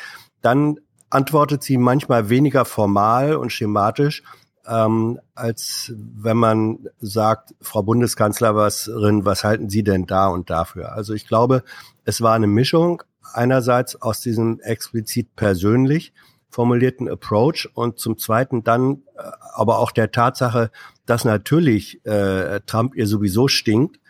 dann 0.43 0.81
antwortet 1.11 1.63
sie 1.63 1.77
manchmal 1.79 2.29
weniger 2.29 2.65
formal 2.65 3.37
und 3.37 3.53
schematisch, 3.53 4.25
ähm, 4.69 5.19
als 5.35 5.93
wenn 5.97 6.37
man 6.37 6.89
sagt, 7.01 7.55
Frau 7.61 7.83
Bundeskanzlerin, 7.83 9.25
was 9.25 9.45
halten 9.45 9.71
Sie 9.71 9.83
denn 9.83 10.07
da 10.07 10.29
und 10.29 10.51
dafür? 10.51 10.93
Also 10.93 11.15
ich 11.15 11.27
glaube, 11.27 11.63
es 12.05 12.21
war 12.21 12.35
eine 12.35 12.47
Mischung 12.47 13.03
einerseits 13.33 14.01
aus 14.01 14.21
diesem 14.21 14.61
explizit 14.61 15.35
persönlich 15.37 16.13
formulierten 16.51 17.09
Approach 17.09 17.69
und 17.75 17.99
zum 17.99 18.19
Zweiten 18.19 18.65
dann 18.65 19.03
äh, 19.17 19.23
aber 19.55 19.79
auch 19.79 19.91
der 19.91 20.11
Tatsache, 20.11 20.71
dass 21.07 21.25
natürlich 21.25 22.05
äh, 22.07 22.61
Trump 22.67 22.95
ihr 22.95 23.07
sowieso 23.07 23.49
stinkt. 23.49 24.01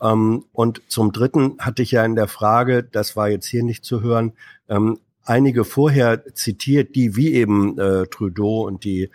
Ähm, 0.00 0.44
und 0.52 0.82
zum 0.88 1.12
Dritten 1.12 1.56
hatte 1.60 1.82
ich 1.82 1.92
ja 1.92 2.04
in 2.04 2.16
der 2.16 2.28
Frage, 2.28 2.82
das 2.82 3.16
war 3.16 3.28
jetzt 3.28 3.46
hier 3.46 3.62
nicht 3.62 3.84
zu 3.84 4.02
hören, 4.02 4.32
ähm, 4.68 4.98
einige 5.24 5.64
vorher 5.64 6.34
zitiert, 6.34 6.94
die 6.94 7.16
wie 7.16 7.32
eben 7.32 7.78
äh, 7.78 8.06
Trudeau 8.06 8.66
und 8.66 8.84
die, 8.84 9.10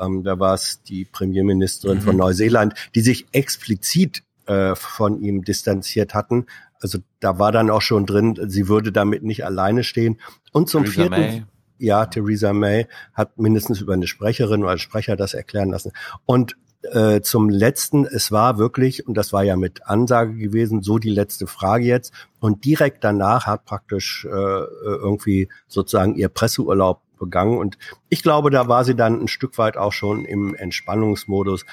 ähm, 0.00 0.24
da 0.24 0.38
war 0.38 0.54
es 0.54 0.82
die 0.82 1.04
Premierministerin 1.04 1.98
mhm. 1.98 2.02
von 2.02 2.16
Neuseeland, 2.16 2.74
die 2.94 3.00
sich 3.00 3.26
explizit 3.32 4.22
äh, 4.46 4.74
von 4.74 5.20
ihm 5.22 5.44
distanziert 5.44 6.14
hatten. 6.14 6.46
Also 6.80 6.98
da 7.20 7.38
war 7.38 7.52
dann 7.52 7.70
auch 7.70 7.82
schon 7.82 8.06
drin, 8.06 8.38
sie 8.46 8.68
würde 8.68 8.90
damit 8.90 9.22
nicht 9.22 9.44
alleine 9.44 9.84
stehen. 9.84 10.18
Und 10.52 10.68
zum 10.68 10.84
Theresa 10.84 11.02
vierten, 11.02 11.20
May. 11.20 11.44
ja, 11.78 12.06
Theresa 12.06 12.52
May 12.52 12.86
hat 13.12 13.38
mindestens 13.38 13.80
über 13.80 13.92
eine 13.92 14.06
Sprecherin 14.06 14.62
oder 14.62 14.70
einen 14.70 14.78
Sprecher 14.78 15.16
das 15.16 15.34
erklären 15.34 15.70
lassen. 15.70 15.92
Und 16.24 16.56
äh, 16.82 17.20
zum 17.20 17.50
letzten, 17.50 18.06
es 18.06 18.32
war 18.32 18.56
wirklich, 18.56 19.06
und 19.06 19.14
das 19.14 19.34
war 19.34 19.42
ja 19.42 19.56
mit 19.56 19.86
Ansage 19.86 20.34
gewesen, 20.34 20.82
so 20.82 20.98
die 20.98 21.10
letzte 21.10 21.46
Frage 21.46 21.84
jetzt. 21.84 22.12
Und 22.40 22.64
direkt 22.64 23.04
danach 23.04 23.46
hat 23.46 23.66
praktisch 23.66 24.24
äh, 24.24 24.28
irgendwie 24.30 25.48
sozusagen 25.68 26.14
ihr 26.14 26.28
Presseurlaub 26.28 27.02
begangen. 27.20 27.58
Und 27.58 27.78
ich 28.08 28.24
glaube, 28.24 28.50
da 28.50 28.66
war 28.66 28.84
sie 28.84 28.96
dann 28.96 29.20
ein 29.20 29.28
Stück 29.28 29.56
weit 29.58 29.76
auch 29.76 29.92
schon 29.92 30.24
im 30.24 30.56
Entspannungsmodus. 30.56 31.64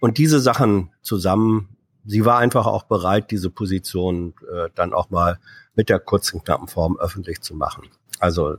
Und 0.00 0.18
diese 0.18 0.40
Sachen 0.40 0.90
zusammen, 1.00 1.70
sie 2.04 2.26
war 2.26 2.38
einfach 2.38 2.66
auch 2.66 2.82
bereit, 2.82 3.30
diese 3.30 3.48
Position 3.48 4.34
äh, 4.52 4.68
dann 4.74 4.92
auch 4.92 5.08
mal 5.08 5.38
mit 5.74 5.88
der 5.88 5.98
kurzen, 5.98 6.44
knappen 6.44 6.68
Form 6.68 6.98
öffentlich 6.98 7.40
zu 7.40 7.54
machen. 7.54 7.84
Also 8.18 8.56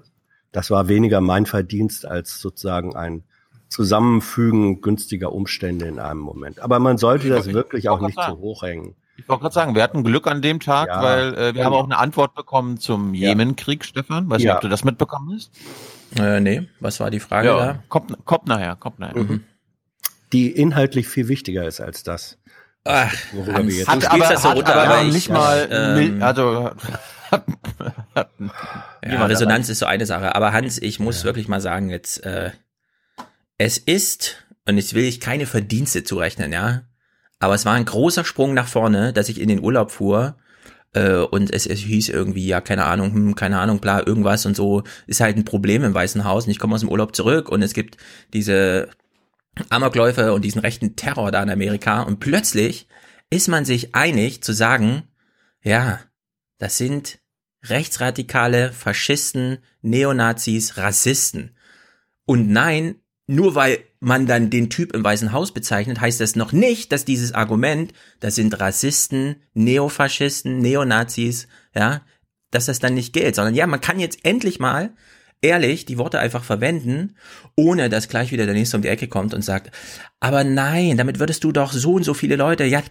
das 0.51 0.71
war 0.71 0.87
weniger 0.87 1.21
mein 1.21 1.45
Verdienst 1.45 2.05
als 2.05 2.39
sozusagen 2.39 2.95
ein 2.95 3.23
Zusammenfügen 3.69 4.81
günstiger 4.81 5.33
Umstände 5.33 5.85
in 5.85 5.99
einem 5.99 6.21
Moment. 6.21 6.61
Aber 6.61 6.79
man 6.79 6.97
sollte 6.97 7.29
das 7.29 7.51
wirklich 7.51 7.89
auch 7.89 7.99
nicht 7.99 8.19
zu 8.19 8.39
hoch 8.39 8.63
hängen. 8.63 8.95
Ich 9.17 9.27
wollte 9.27 9.41
gerade 9.41 9.53
sagen, 9.53 9.75
wir 9.75 9.83
hatten 9.83 10.03
Glück 10.03 10.27
an 10.27 10.41
dem 10.41 10.59
Tag, 10.59 10.87
ja, 10.87 11.01
weil 11.01 11.33
äh, 11.33 11.53
wir 11.53 11.61
ja. 11.61 11.65
haben 11.65 11.73
auch 11.73 11.85
eine 11.85 11.97
Antwort 11.97 12.35
bekommen 12.35 12.77
zum 12.77 13.13
Jemenkrieg, 13.13 13.83
Stefan. 13.83 14.29
Weiß 14.29 14.41
ja. 14.41 14.51
nicht, 14.51 14.55
ob 14.57 14.61
du 14.61 14.69
das 14.69 14.83
mitbekommen 14.83 15.33
hast. 15.35 15.51
Äh, 16.17 16.39
nee, 16.39 16.67
was 16.79 16.99
war 16.99 17.11
die 17.11 17.19
Frage 17.19 17.49
ja, 17.49 17.57
da? 17.57 17.83
Kommt, 17.89 18.25
kommt 18.25 18.47
nachher, 18.47 18.75
kommt 18.75 18.99
nachher. 18.99 19.17
Mhm. 19.17 19.43
Die 20.33 20.51
inhaltlich 20.51 21.07
viel 21.07 21.27
wichtiger 21.27 21.67
ist 21.67 21.79
als 21.79 22.03
das. 22.03 22.37
Ach, 22.83 23.13
worüber 23.33 23.53
Hans, 23.55 23.67
wir 23.67 23.75
jetzt 23.79 23.87
hat 23.87 24.11
aber, 24.11 24.27
das 24.27 24.41
so 24.41 24.49
hat 24.49 24.69
aber, 24.69 24.83
aber 24.83 25.03
nicht 25.03 25.29
mal, 25.29 25.67
ähm, 25.69 26.23
also 26.23 26.71
ja, 29.05 29.25
Resonanz 29.25 29.67
ist 29.69 29.79
so 29.79 29.85
eine 29.85 30.05
Sache. 30.05 30.35
Aber 30.35 30.53
Hans, 30.53 30.81
ich 30.81 30.99
muss 30.99 31.25
wirklich 31.25 31.49
mal 31.49 31.59
sagen, 31.59 31.89
jetzt 31.89 32.23
äh, 32.25 32.51
es 33.57 33.77
ist, 33.77 34.45
und 34.65 34.77
jetzt 34.77 34.93
will 34.93 35.03
ich 35.03 35.19
keine 35.19 35.45
Verdienste 35.45 36.03
zurechnen, 36.03 36.53
ja, 36.53 36.83
aber 37.39 37.55
es 37.55 37.65
war 37.65 37.73
ein 37.73 37.85
großer 37.85 38.23
Sprung 38.23 38.53
nach 38.53 38.67
vorne, 38.67 39.13
dass 39.13 39.29
ich 39.29 39.39
in 39.39 39.49
den 39.49 39.61
Urlaub 39.61 39.91
fuhr 39.91 40.37
äh, 40.93 41.15
und 41.15 41.53
es, 41.53 41.65
es 41.65 41.79
hieß 41.79 42.09
irgendwie, 42.09 42.47
ja, 42.47 42.61
keine 42.61 42.85
Ahnung, 42.85 43.13
hm, 43.13 43.35
keine 43.35 43.59
Ahnung, 43.59 43.79
bla, 43.79 44.05
irgendwas 44.05 44.45
und 44.45 44.55
so, 44.55 44.83
ist 45.05 45.21
halt 45.21 45.37
ein 45.37 45.45
Problem 45.45 45.83
im 45.83 45.93
Weißen 45.93 46.23
Haus 46.23 46.45
und 46.45 46.51
ich 46.51 46.59
komme 46.59 46.75
aus 46.75 46.81
dem 46.81 46.89
Urlaub 46.89 47.15
zurück 47.15 47.49
und 47.49 47.61
es 47.61 47.73
gibt 47.73 47.97
diese 48.33 48.89
Amokläufe 49.69 50.33
und 50.33 50.45
diesen 50.45 50.61
rechten 50.61 50.95
Terror 50.95 51.31
da 51.31 51.41
in 51.43 51.49
Amerika 51.49 52.03
und 52.03 52.19
plötzlich 52.19 52.87
ist 53.29 53.47
man 53.47 53.65
sich 53.65 53.95
einig 53.95 54.41
zu 54.41 54.53
sagen, 54.53 55.03
ja, 55.61 55.99
das 56.59 56.77
sind 56.77 57.19
rechtsradikale 57.63 58.71
Faschisten, 58.71 59.59
Neonazis, 59.81 60.77
Rassisten. 60.77 61.55
Und 62.25 62.49
nein, 62.49 62.95
nur 63.27 63.55
weil 63.55 63.79
man 63.99 64.25
dann 64.25 64.49
den 64.49 64.69
Typ 64.69 64.93
im 64.93 65.03
Weißen 65.03 65.33
Haus 65.33 65.53
bezeichnet, 65.53 65.99
heißt 65.99 66.21
das 66.21 66.35
noch 66.35 66.53
nicht, 66.53 66.91
dass 66.91 67.05
dieses 67.05 67.33
Argument, 67.33 67.93
das 68.19 68.35
sind 68.35 68.59
Rassisten, 68.59 69.35
Neofaschisten, 69.53 70.59
Neonazis, 70.59 71.47
ja, 71.75 72.01
dass 72.51 72.65
das 72.65 72.79
dann 72.79 72.93
nicht 72.93 73.13
gilt, 73.13 73.35
sondern 73.35 73.53
ja, 73.53 73.67
man 73.67 73.81
kann 73.81 73.99
jetzt 73.99 74.19
endlich 74.23 74.59
mal 74.59 74.91
ehrlich 75.41 75.85
die 75.85 75.97
Worte 75.97 76.19
einfach 76.19 76.43
verwenden, 76.43 77.15
ohne 77.55 77.89
dass 77.89 78.07
gleich 78.07 78.31
wieder 78.31 78.45
der 78.45 78.55
nächste 78.55 78.77
um 78.77 78.81
die 78.81 78.87
Ecke 78.87 79.07
kommt 79.07 79.33
und 79.33 79.43
sagt, 79.43 79.71
aber 80.19 80.43
nein, 80.43 80.97
damit 80.97 81.19
würdest 81.19 81.43
du 81.43 81.51
doch 81.51 81.73
so 81.73 81.93
und 81.93 82.03
so 82.03 82.13
viele 82.13 82.37
Leute, 82.37 82.63
ja, 82.63 82.81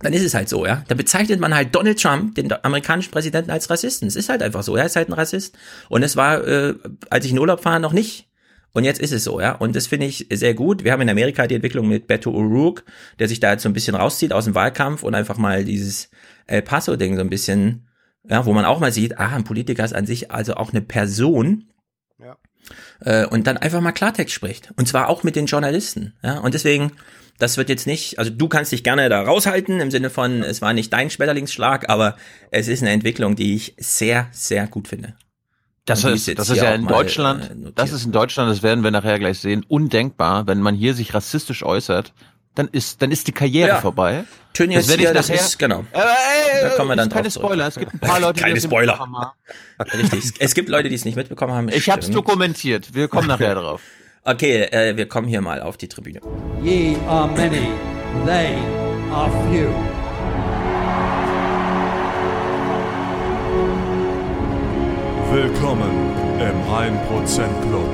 dann 0.00 0.12
ist 0.12 0.22
es 0.22 0.34
halt 0.34 0.48
so, 0.48 0.66
ja. 0.66 0.84
Dann 0.88 0.98
bezeichnet 0.98 1.40
man 1.40 1.54
halt 1.54 1.74
Donald 1.74 2.00
Trump, 2.00 2.34
den 2.34 2.52
amerikanischen 2.64 3.10
Präsidenten, 3.10 3.50
als 3.50 3.70
Rassisten. 3.70 4.06
Es 4.06 4.16
ist 4.16 4.28
halt 4.28 4.42
einfach 4.42 4.62
so, 4.62 4.76
er 4.76 4.84
ist 4.84 4.96
halt 4.96 5.08
ein 5.08 5.14
Rassist. 5.14 5.56
Und 5.88 6.02
es 6.02 6.16
war, 6.16 6.46
äh, 6.46 6.74
als 7.08 7.24
ich 7.24 7.32
in 7.32 7.38
Urlaub 7.38 7.64
war, 7.64 7.78
noch 7.78 7.94
nicht 7.94 8.28
und 8.76 8.84
jetzt 8.84 9.00
ist 9.00 9.12
es 9.12 9.24
so, 9.24 9.40
ja. 9.40 9.52
Und 9.52 9.74
das 9.74 9.86
finde 9.86 10.04
ich 10.04 10.26
sehr 10.30 10.52
gut. 10.52 10.84
Wir 10.84 10.92
haben 10.92 11.00
in 11.00 11.08
Amerika 11.08 11.46
die 11.46 11.54
Entwicklung 11.54 11.88
mit 11.88 12.06
Beto 12.06 12.30
O'Rourke, 12.30 12.82
der 13.18 13.26
sich 13.26 13.40
da 13.40 13.52
jetzt 13.52 13.62
so 13.62 13.70
ein 13.70 13.72
bisschen 13.72 13.94
rauszieht 13.94 14.34
aus 14.34 14.44
dem 14.44 14.54
Wahlkampf 14.54 15.02
und 15.02 15.14
einfach 15.14 15.38
mal 15.38 15.64
dieses 15.64 16.10
El 16.46 16.60
Paso-Ding 16.60 17.14
so 17.16 17.22
ein 17.22 17.30
bisschen, 17.30 17.88
ja, 18.28 18.44
wo 18.44 18.52
man 18.52 18.66
auch 18.66 18.78
mal 18.78 18.92
sieht, 18.92 19.18
ah, 19.18 19.34
ein 19.34 19.44
Politiker 19.44 19.82
ist 19.82 19.94
an 19.94 20.04
sich 20.04 20.30
also 20.30 20.56
auch 20.56 20.74
eine 20.74 20.82
Person. 20.82 21.72
Ja. 22.20 22.36
Äh, 23.00 23.24
und 23.24 23.46
dann 23.46 23.56
einfach 23.56 23.80
mal 23.80 23.92
Klartext 23.92 24.34
spricht. 24.34 24.74
Und 24.76 24.86
zwar 24.86 25.08
auch 25.08 25.22
mit 25.22 25.36
den 25.36 25.46
Journalisten, 25.46 26.12
ja. 26.22 26.36
Und 26.40 26.52
deswegen, 26.52 26.92
das 27.38 27.56
wird 27.56 27.70
jetzt 27.70 27.86
nicht, 27.86 28.18
also 28.18 28.30
du 28.30 28.46
kannst 28.46 28.72
dich 28.72 28.84
gerne 28.84 29.08
da 29.08 29.22
raushalten 29.22 29.80
im 29.80 29.90
Sinne 29.90 30.10
von, 30.10 30.42
es 30.42 30.60
war 30.60 30.74
nicht 30.74 30.92
dein 30.92 31.08
Schmetterlingsschlag, 31.08 31.88
aber 31.88 32.18
es 32.50 32.68
ist 32.68 32.82
eine 32.82 32.90
Entwicklung, 32.90 33.36
die 33.36 33.54
ich 33.54 33.74
sehr, 33.78 34.28
sehr 34.32 34.66
gut 34.66 34.86
finde. 34.86 35.14
Das 35.86 36.02
ist, 36.02 36.36
das 36.36 36.50
ist 36.50 36.56
ja 36.56 36.74
in 36.74 36.86
Deutschland, 36.86 37.44
äh, 37.44 37.72
das 37.74 37.92
ist 37.92 38.04
in 38.04 38.12
Deutschland, 38.12 38.50
das 38.50 38.62
werden 38.64 38.82
wir 38.82 38.90
nachher 38.90 39.20
gleich 39.20 39.38
sehen, 39.38 39.64
undenkbar, 39.68 40.46
wenn 40.48 40.60
man 40.60 40.74
hier 40.74 40.94
sich 40.94 41.14
rassistisch 41.14 41.62
äußert, 41.62 42.12
dann 42.56 42.66
ist, 42.68 43.02
dann 43.02 43.12
ist 43.12 43.28
die 43.28 43.32
Karriere 43.32 43.68
ja. 43.68 43.80
vorbei. 43.80 44.24
Tönnies 44.52 44.88
das, 44.88 44.96
hier, 44.96 45.14
das 45.14 45.30
ist, 45.30 45.58
genau. 45.58 45.84
Äh, 45.92 45.98
äh, 45.98 46.62
da 46.62 46.68
kommen 46.70 46.90
wir 46.90 46.96
dann 46.96 47.08
keine 47.08 47.30
Spoiler, 47.30 47.68
es 47.68 47.76
gibt 47.76 47.94
ein 47.94 48.00
paar 48.00 48.18
Leute, 48.20 48.40
keine 48.40 48.54
die 48.54 48.60
Spoiler. 48.62 48.98
haben. 48.98 49.14
Richtig, 49.92 50.34
es 50.40 50.54
gibt 50.54 50.68
Leute, 50.68 50.88
die 50.88 50.96
es 50.96 51.04
nicht 51.04 51.16
mitbekommen 51.16 51.52
haben. 51.52 51.68
Ich 51.68 51.88
hab's 51.88 52.10
dokumentiert, 52.10 52.92
wir 52.92 53.06
kommen 53.06 53.28
nachher 53.28 53.54
drauf. 53.60 53.80
Okay, 54.24 54.62
äh, 54.62 54.96
wir 54.96 55.06
kommen 55.06 55.28
hier 55.28 55.40
mal 55.40 55.62
auf 55.62 55.76
die 55.76 55.86
Tribüne. 55.86 56.20
Ye 56.64 56.96
are 57.06 57.28
many, 57.28 57.68
they 58.24 58.56
are 59.12 59.30
few. 59.52 59.68
Willkommen 65.32 65.90
im 66.38 66.62
1% 66.72 67.60
Club. 67.68 67.88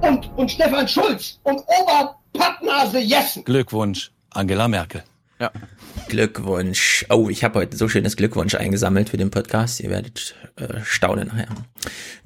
Und, 0.00 0.38
und 0.38 0.50
Stefan 0.50 0.86
Schulz 0.86 1.40
und 1.42 1.60
Oberpappnase 1.66 3.00
Jessen. 3.00 3.42
Glückwunsch, 3.44 4.12
Angela 4.30 4.68
Merkel. 4.68 5.02
Ja. 5.40 5.50
Glückwunsch. 6.08 7.04
Oh, 7.10 7.28
ich 7.28 7.42
habe 7.42 7.58
heute 7.58 7.76
so 7.76 7.88
schönes 7.88 8.16
Glückwunsch 8.16 8.54
eingesammelt 8.54 9.08
für 9.08 9.16
den 9.16 9.30
Podcast. 9.30 9.80
Ihr 9.80 9.90
werdet 9.90 10.36
äh, 10.54 10.80
staunen 10.84 11.26
nachher. 11.26 11.48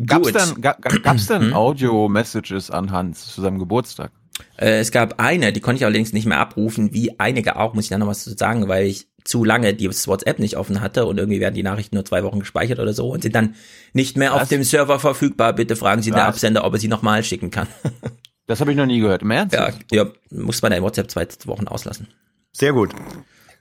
Gab's 0.04 0.32
dann, 0.32 0.60
ga, 0.60 0.76
gab's 1.02 1.26
dann 1.28 1.46
hm? 1.46 1.54
Audio-Messages 1.54 2.70
an 2.70 2.92
Hans 2.92 3.34
zu 3.34 3.40
seinem 3.40 3.58
Geburtstag? 3.58 4.12
Äh, 4.56 4.80
es 4.80 4.90
gab 4.90 5.20
eine, 5.20 5.52
die 5.52 5.60
konnte 5.60 5.78
ich 5.78 5.84
allerdings 5.84 6.12
nicht 6.12 6.26
mehr 6.26 6.38
abrufen, 6.38 6.92
wie 6.92 7.18
einige 7.18 7.56
auch, 7.56 7.74
muss 7.74 7.84
ich 7.84 7.90
da 7.90 7.98
noch 7.98 8.06
was 8.06 8.24
zu 8.24 8.36
sagen, 8.36 8.68
weil 8.68 8.86
ich 8.86 9.08
zu 9.24 9.44
lange 9.44 9.74
die 9.74 9.88
WhatsApp 9.88 10.38
nicht 10.38 10.56
offen 10.56 10.80
hatte 10.80 11.04
und 11.06 11.18
irgendwie 11.18 11.40
werden 11.40 11.54
die 11.54 11.62
Nachrichten 11.62 11.96
nur 11.96 12.04
zwei 12.04 12.22
Wochen 12.22 12.38
gespeichert 12.38 12.78
oder 12.78 12.92
so 12.92 13.08
und 13.10 13.22
sind 13.22 13.34
dann 13.34 13.54
nicht 13.92 14.16
mehr 14.16 14.32
Was? 14.32 14.42
auf 14.42 14.48
dem 14.48 14.62
Server 14.62 15.00
verfügbar. 15.00 15.52
Bitte 15.52 15.76
fragen 15.76 16.02
Sie 16.02 16.12
Was? 16.12 16.18
den 16.18 16.26
Absender, 16.26 16.64
ob 16.64 16.74
er 16.74 16.78
sie 16.78 16.88
nochmal 16.88 17.24
schicken 17.24 17.50
kann. 17.50 17.66
das 18.46 18.60
habe 18.60 18.70
ich 18.70 18.76
noch 18.76 18.86
nie 18.86 19.00
gehört. 19.00 19.22
Im 19.22 19.30
Ernst? 19.32 19.54
Ja, 19.54 19.70
ja, 19.90 20.06
muss 20.30 20.62
man 20.62 20.72
in 20.72 20.82
WhatsApp 20.82 21.10
zwei 21.10 21.26
Wochen 21.46 21.66
auslassen. 21.66 22.08
Sehr 22.52 22.72
gut. 22.72 22.94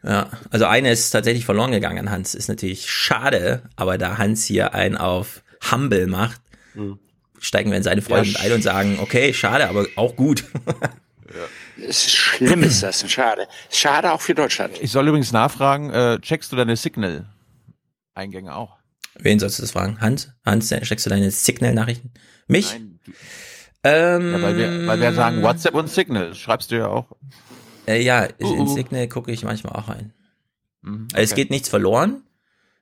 Ja, 0.04 0.30
also 0.52 0.66
eine 0.66 0.92
ist 0.92 1.10
tatsächlich 1.10 1.46
verloren 1.46 1.72
gegangen, 1.72 2.12
Hans. 2.12 2.36
Ist 2.36 2.48
natürlich 2.48 2.90
schade, 2.90 3.64
aber 3.76 3.98
da 3.98 4.20
Hans 4.20 4.46
hier 4.46 4.76
einen 4.76 4.98
auf 4.98 5.42
Humble 5.72 6.06
macht, 6.06 6.42
mhm. 6.76 7.00
Steigen 7.40 7.72
wir 7.72 7.78
in 7.78 7.84
seine 7.84 8.02
Freunde 8.02 8.30
ja, 8.30 8.40
ein 8.42 8.52
und 8.52 8.62
sagen, 8.62 9.00
okay, 9.02 9.34
schade, 9.34 9.70
aber 9.70 9.86
auch 9.96 10.16
gut. 10.16 10.46
Es 11.78 12.06
ist 12.06 12.16
schlimm 12.16 12.64
ist 12.64 12.82
das, 12.82 13.10
schade. 13.12 13.48
Schade 13.70 14.14
auch 14.14 14.22
für 14.22 14.34
Deutschland. 14.34 14.80
Ich 14.80 14.92
soll 14.92 15.08
übrigens 15.10 15.34
nachfragen, 15.34 15.90
äh, 15.90 16.20
checkst 16.22 16.50
du 16.52 16.56
deine 16.56 16.78
Signal-Eingänge 16.78 18.56
auch? 18.56 18.78
Wen 19.16 19.40
sollst 19.40 19.60
du 19.60 19.64
das 19.64 19.72
fragen? 19.72 20.00
Hans? 20.00 20.32
Hans, 20.46 20.74
steckst 20.84 21.06
du 21.06 21.10
deine 21.10 21.32
Signal-Nachrichten? 21.32 22.12
Mich? 22.48 22.72
Nein. 22.72 23.00
Ähm, 23.84 24.32
ja, 24.32 24.42
weil, 24.42 24.58
wir, 24.58 24.88
weil 24.88 25.00
wir 25.00 25.14
sagen 25.14 25.44
WhatsApp 25.44 25.76
und 25.76 25.90
Signal. 25.90 26.34
Schreibst 26.34 26.72
du 26.72 26.76
ja 26.76 26.88
auch. 26.88 27.12
Äh, 27.88 28.02
ja, 28.02 28.28
uh, 28.42 28.56
in 28.56 28.68
Signal 28.68 29.08
gucke 29.08 29.32
ich 29.32 29.44
manchmal 29.44 29.74
auch 29.74 29.90
rein. 29.90 30.12
Mhm, 30.82 31.08
okay. 31.12 31.22
Es 31.22 31.36
geht 31.36 31.52
nichts 31.52 31.70
verloren. 31.70 32.24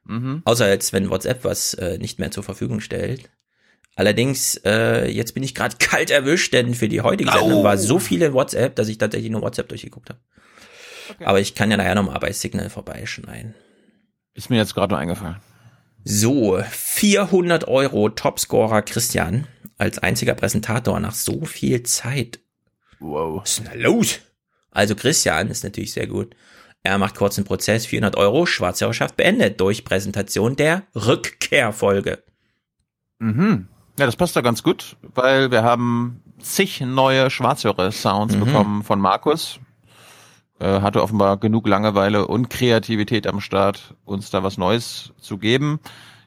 Mhm. 0.05 0.41
Außer 0.45 0.69
jetzt, 0.69 0.93
wenn 0.93 1.09
WhatsApp 1.09 1.43
was 1.43 1.73
äh, 1.73 1.97
nicht 1.97 2.19
mehr 2.19 2.31
zur 2.31 2.43
Verfügung 2.43 2.79
stellt. 2.79 3.29
Allerdings, 3.95 4.59
äh, 4.65 5.09
jetzt 5.09 5.33
bin 5.33 5.43
ich 5.43 5.53
gerade 5.53 5.75
kalt 5.79 6.09
erwischt, 6.09 6.53
denn 6.53 6.73
für 6.73 6.89
die 6.89 7.01
heutige 7.01 7.31
Sendung 7.31 7.61
oh. 7.61 7.63
war 7.63 7.77
so 7.77 7.99
viele 7.99 8.33
WhatsApp, 8.33 8.75
dass 8.75 8.87
ich 8.87 8.97
tatsächlich 8.97 9.31
nur 9.31 9.41
WhatsApp 9.41 9.69
durchgeguckt 9.69 10.09
habe. 10.09 10.19
Okay. 11.09 11.25
Aber 11.25 11.39
ich 11.39 11.53
kann 11.53 11.69
ja 11.69 11.77
nachher 11.77 11.95
nochmal 11.95 12.19
bei 12.19 12.31
Signal 12.31 12.69
vorbeischneiden. 12.69 13.55
Ist 14.33 14.49
mir 14.49 14.57
jetzt 14.57 14.73
gerade 14.73 14.93
nur 14.93 14.99
eingefallen. 14.99 15.37
So, 16.03 16.61
400 16.69 17.67
Euro 17.67 18.09
Topscorer 18.09 18.81
Christian 18.81 19.47
als 19.77 19.99
einziger 19.99 20.33
Präsentator 20.33 20.99
nach 20.99 21.13
so 21.13 21.45
viel 21.45 21.83
Zeit. 21.83 22.39
Wow. 22.99 23.41
Was 23.41 23.59
ist 23.59 23.67
denn 23.67 23.79
los? 23.79 24.19
Also 24.71 24.95
Christian 24.95 25.49
ist 25.49 25.63
natürlich 25.63 25.93
sehr 25.93 26.07
gut. 26.07 26.35
Er 26.81 26.97
macht 26.97 27.15
kurzen 27.15 27.45
Prozess, 27.45 27.85
400 27.85 28.17
Euro, 28.17 28.45
Schwarzhörerschaft 28.45 29.15
beendet 29.15 29.61
durch 29.61 29.85
Präsentation 29.85 30.55
der 30.55 30.83
Rückkehrfolge. 30.95 32.23
Mhm. 33.19 33.69
Ja, 33.97 34.07
das 34.07 34.15
passt 34.15 34.35
da 34.35 34.41
ganz 34.41 34.63
gut, 34.63 34.97
weil 35.13 35.51
wir 35.51 35.63
haben 35.63 36.21
zig 36.39 36.81
neue 36.81 37.29
Schwarzhörer-Sounds 37.29 38.35
mhm. 38.35 38.39
bekommen 38.45 38.83
von 38.83 38.99
Markus. 38.99 39.59
Äh, 40.59 40.81
hatte 40.81 41.03
offenbar 41.03 41.37
genug 41.37 41.67
Langeweile 41.67 42.27
und 42.27 42.49
Kreativität 42.49 43.27
am 43.27 43.39
Start, 43.39 43.95
uns 44.05 44.29
da 44.29 44.43
was 44.43 44.57
Neues 44.57 45.11
zu 45.19 45.37
geben. 45.37 45.79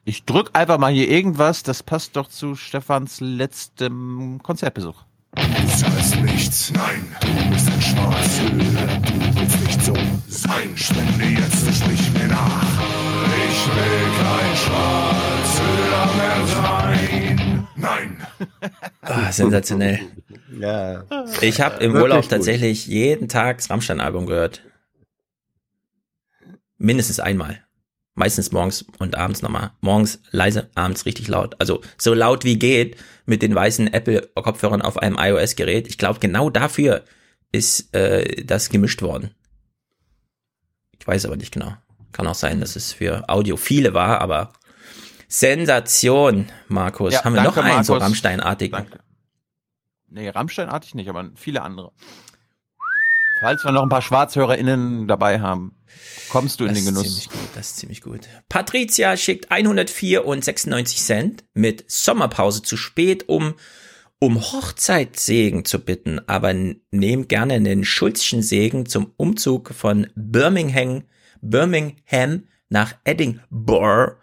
Ich 0.05 0.25
drück 0.25 0.51
einfach 0.53 0.79
mal 0.79 0.93
hier 0.93 1.09
irgendwas, 1.09 1.65
das 1.65 1.83
passt 1.83 2.17
doch 2.17 2.29
zu 2.29 2.55
Stefans 2.55 3.19
letztem 3.21 4.39
Konzertbesuch. 4.43 5.03
Du 5.35 5.43
zahlst 5.69 6.21
nichts, 6.23 6.73
nein, 6.73 7.17
du 7.21 7.51
bist 7.51 7.69
ein 7.69 7.83
Schwarzhörer, 7.83 9.01
du 9.01 9.41
willst 9.41 9.61
nicht 9.67 9.83
so 9.83 9.95
sein. 10.29 10.77
Spende 10.77 11.25
jetzt 11.25 11.77
sprich 11.77 12.13
mir 12.13 12.29
nach. 12.29 12.81
Ich 13.49 13.67
will 13.67 14.07
kein 14.23 14.57
Schwarzhörer 14.57 16.07
mehr 16.17 16.47
sein. 16.47 17.36
Nein. 17.77 18.27
Ah, 19.03 19.33
sensationell. 19.33 20.01
Ja. 20.59 21.05
Ich 21.43 21.61
habe 21.61 21.85
im 21.85 21.95
Urlaub 21.95 22.23
gut. 22.23 22.31
tatsächlich 22.31 22.87
jeden 22.87 23.29
Tag 23.29 23.59
das 23.59 23.69
Rammstein-Album 23.69 24.27
gehört. 24.27 24.63
Mindestens 26.79 27.21
einmal. 27.21 27.63
Meistens 28.15 28.53
morgens 28.53 28.87
und 28.99 29.17
abends 29.17 29.43
nochmal. 29.43 29.73
Morgens 29.81 30.21
leise, 30.31 30.71
abends 30.75 31.05
richtig 31.05 31.29
laut. 31.29 31.57
Also 31.59 31.83
so 31.99 32.15
laut 32.15 32.45
wie 32.45 32.59
geht 32.59 32.97
mit 33.27 33.43
den 33.43 33.55
weißen 33.55 33.93
Apple-Kopfhörern 33.93 34.81
auf 34.81 34.97
einem 34.99 35.17
iOS-Gerät. 35.19 35.89
Ich 35.89 35.99
glaube, 35.99 36.21
genau 36.21 36.49
dafür 36.49 37.05
ist 37.53 37.95
äh, 37.95 38.45
das 38.45 38.71
gemischt 38.71 39.03
worden. 39.03 39.35
Ich 40.99 41.07
weiß 41.07 41.27
aber 41.27 41.37
nicht 41.37 41.53
genau. 41.53 41.75
Kann 42.13 42.27
auch 42.27 42.35
sein, 42.35 42.61
dass 42.61 42.77
es 42.77 42.93
für 42.95 43.29
Audiophile 43.29 43.93
war, 43.93 44.21
aber 44.23 44.53
Sensation, 45.29 46.47
Markus. 46.69 47.15
Ja, 47.15 47.25
Haben 47.25 47.35
wir 47.35 47.43
noch 47.43 47.57
einen 47.57 47.69
Markus. 47.69 47.87
so 47.87 47.95
Rammsteinartigen? 47.95 48.79
Danke. 48.79 49.01
Nee, 50.09 50.29
Rammsteinartig 50.29 50.95
nicht, 50.95 51.09
aber 51.09 51.31
viele 51.35 51.63
andere. 51.63 51.93
Falls 53.41 53.65
wir 53.65 53.73
noch 53.73 53.83
ein 53.83 53.89
paar 53.91 54.03
SchwarzhörerInnen 54.03 55.07
dabei 55.09 55.41
haben, 55.41 55.77
kommst 56.31 56.59
du 56.61 56.67
das 56.67 56.79
in 56.79 56.85
den 56.85 56.95
Genuss. 56.95 57.05
Das 57.05 57.13
ist 57.13 57.21
ziemlich 57.23 57.31
gut, 57.41 57.49
das 57.57 57.67
ist 57.67 57.77
ziemlich 57.77 58.01
gut. 58.01 58.21
Patricia 58.49 59.17
schickt 59.17 59.51
104 59.51 60.25
und 60.25 60.43
96 60.43 61.03
Cent 61.03 61.45
mit 61.53 61.85
Sommerpause 61.89 62.63
zu 62.63 62.77
spät, 62.77 63.29
um 63.29 63.55
um 64.19 64.41
Hochzeitssegen 64.41 65.67
zu 65.67 65.79
bitten, 65.79 66.21
aber 66.27 66.55
nehmt 66.91 67.29
gerne 67.29 67.53
einen 67.55 67.85
Schulzschen 67.85 68.41
Segen 68.43 68.87
zum 68.87 69.13
Umzug 69.19 69.75
von 69.75 70.07
Birmingham, 70.15 71.03
Birmingham 71.43 72.45
nach 72.71 72.95
Edinburgh 73.05 74.17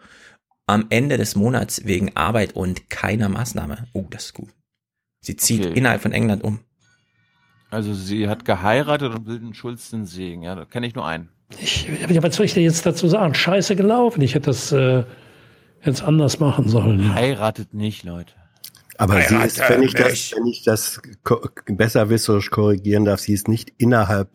am 0.67 0.85
Ende 0.89 1.17
des 1.17 1.35
Monats 1.35 1.85
wegen 1.85 2.15
Arbeit 2.15 2.55
und 2.55 2.89
keiner 2.89 3.29
Maßnahme. 3.29 3.87
Oh, 3.93 4.05
das 4.09 4.25
ist 4.25 4.33
gut. 4.33 4.49
Sie 5.21 5.35
zieht 5.35 5.65
okay. 5.65 5.77
innerhalb 5.77 6.01
von 6.01 6.11
England 6.11 6.43
um. 6.43 6.59
Also 7.69 7.93
sie 7.93 8.29
hat 8.29 8.45
geheiratet 8.45 9.13
und 9.15 9.25
will 9.25 9.39
den 9.39 9.53
Schulz 9.53 9.89
den 9.89 10.05
Segen. 10.05 10.43
Ja, 10.43 10.55
da 10.55 10.65
kenne 10.65 10.85
ich 10.85 10.95
nur 10.95 11.05
einen. 11.07 11.29
Ich, 11.59 11.87
was 12.07 12.35
soll 12.35 12.45
ich 12.45 12.53
dir 12.53 12.63
jetzt 12.63 12.85
dazu 12.85 13.07
sagen? 13.07 13.33
Scheiße 13.33 13.75
gelaufen. 13.75 14.21
Ich 14.21 14.35
hätte 14.35 14.47
das 14.47 14.71
äh, 14.71 15.03
jetzt 15.83 16.03
anders 16.03 16.39
machen 16.39 16.67
sollen. 16.67 17.13
Heiratet 17.13 17.73
nicht, 17.73 18.03
Leute. 18.03 18.33
Aber 18.97 19.21
sie 19.21 19.35
ist, 19.35 19.59
wenn 19.69 19.81
ich 19.81 19.93
das, 19.93 20.33
wenn 20.35 20.45
ich 20.45 20.63
das 20.63 21.01
besser 21.65 22.09
wisserisch 22.09 22.51
korrigieren 22.51 23.05
darf, 23.05 23.19
sie 23.21 23.33
ist 23.33 23.47
nicht 23.47 23.73
innerhalb 23.77 24.29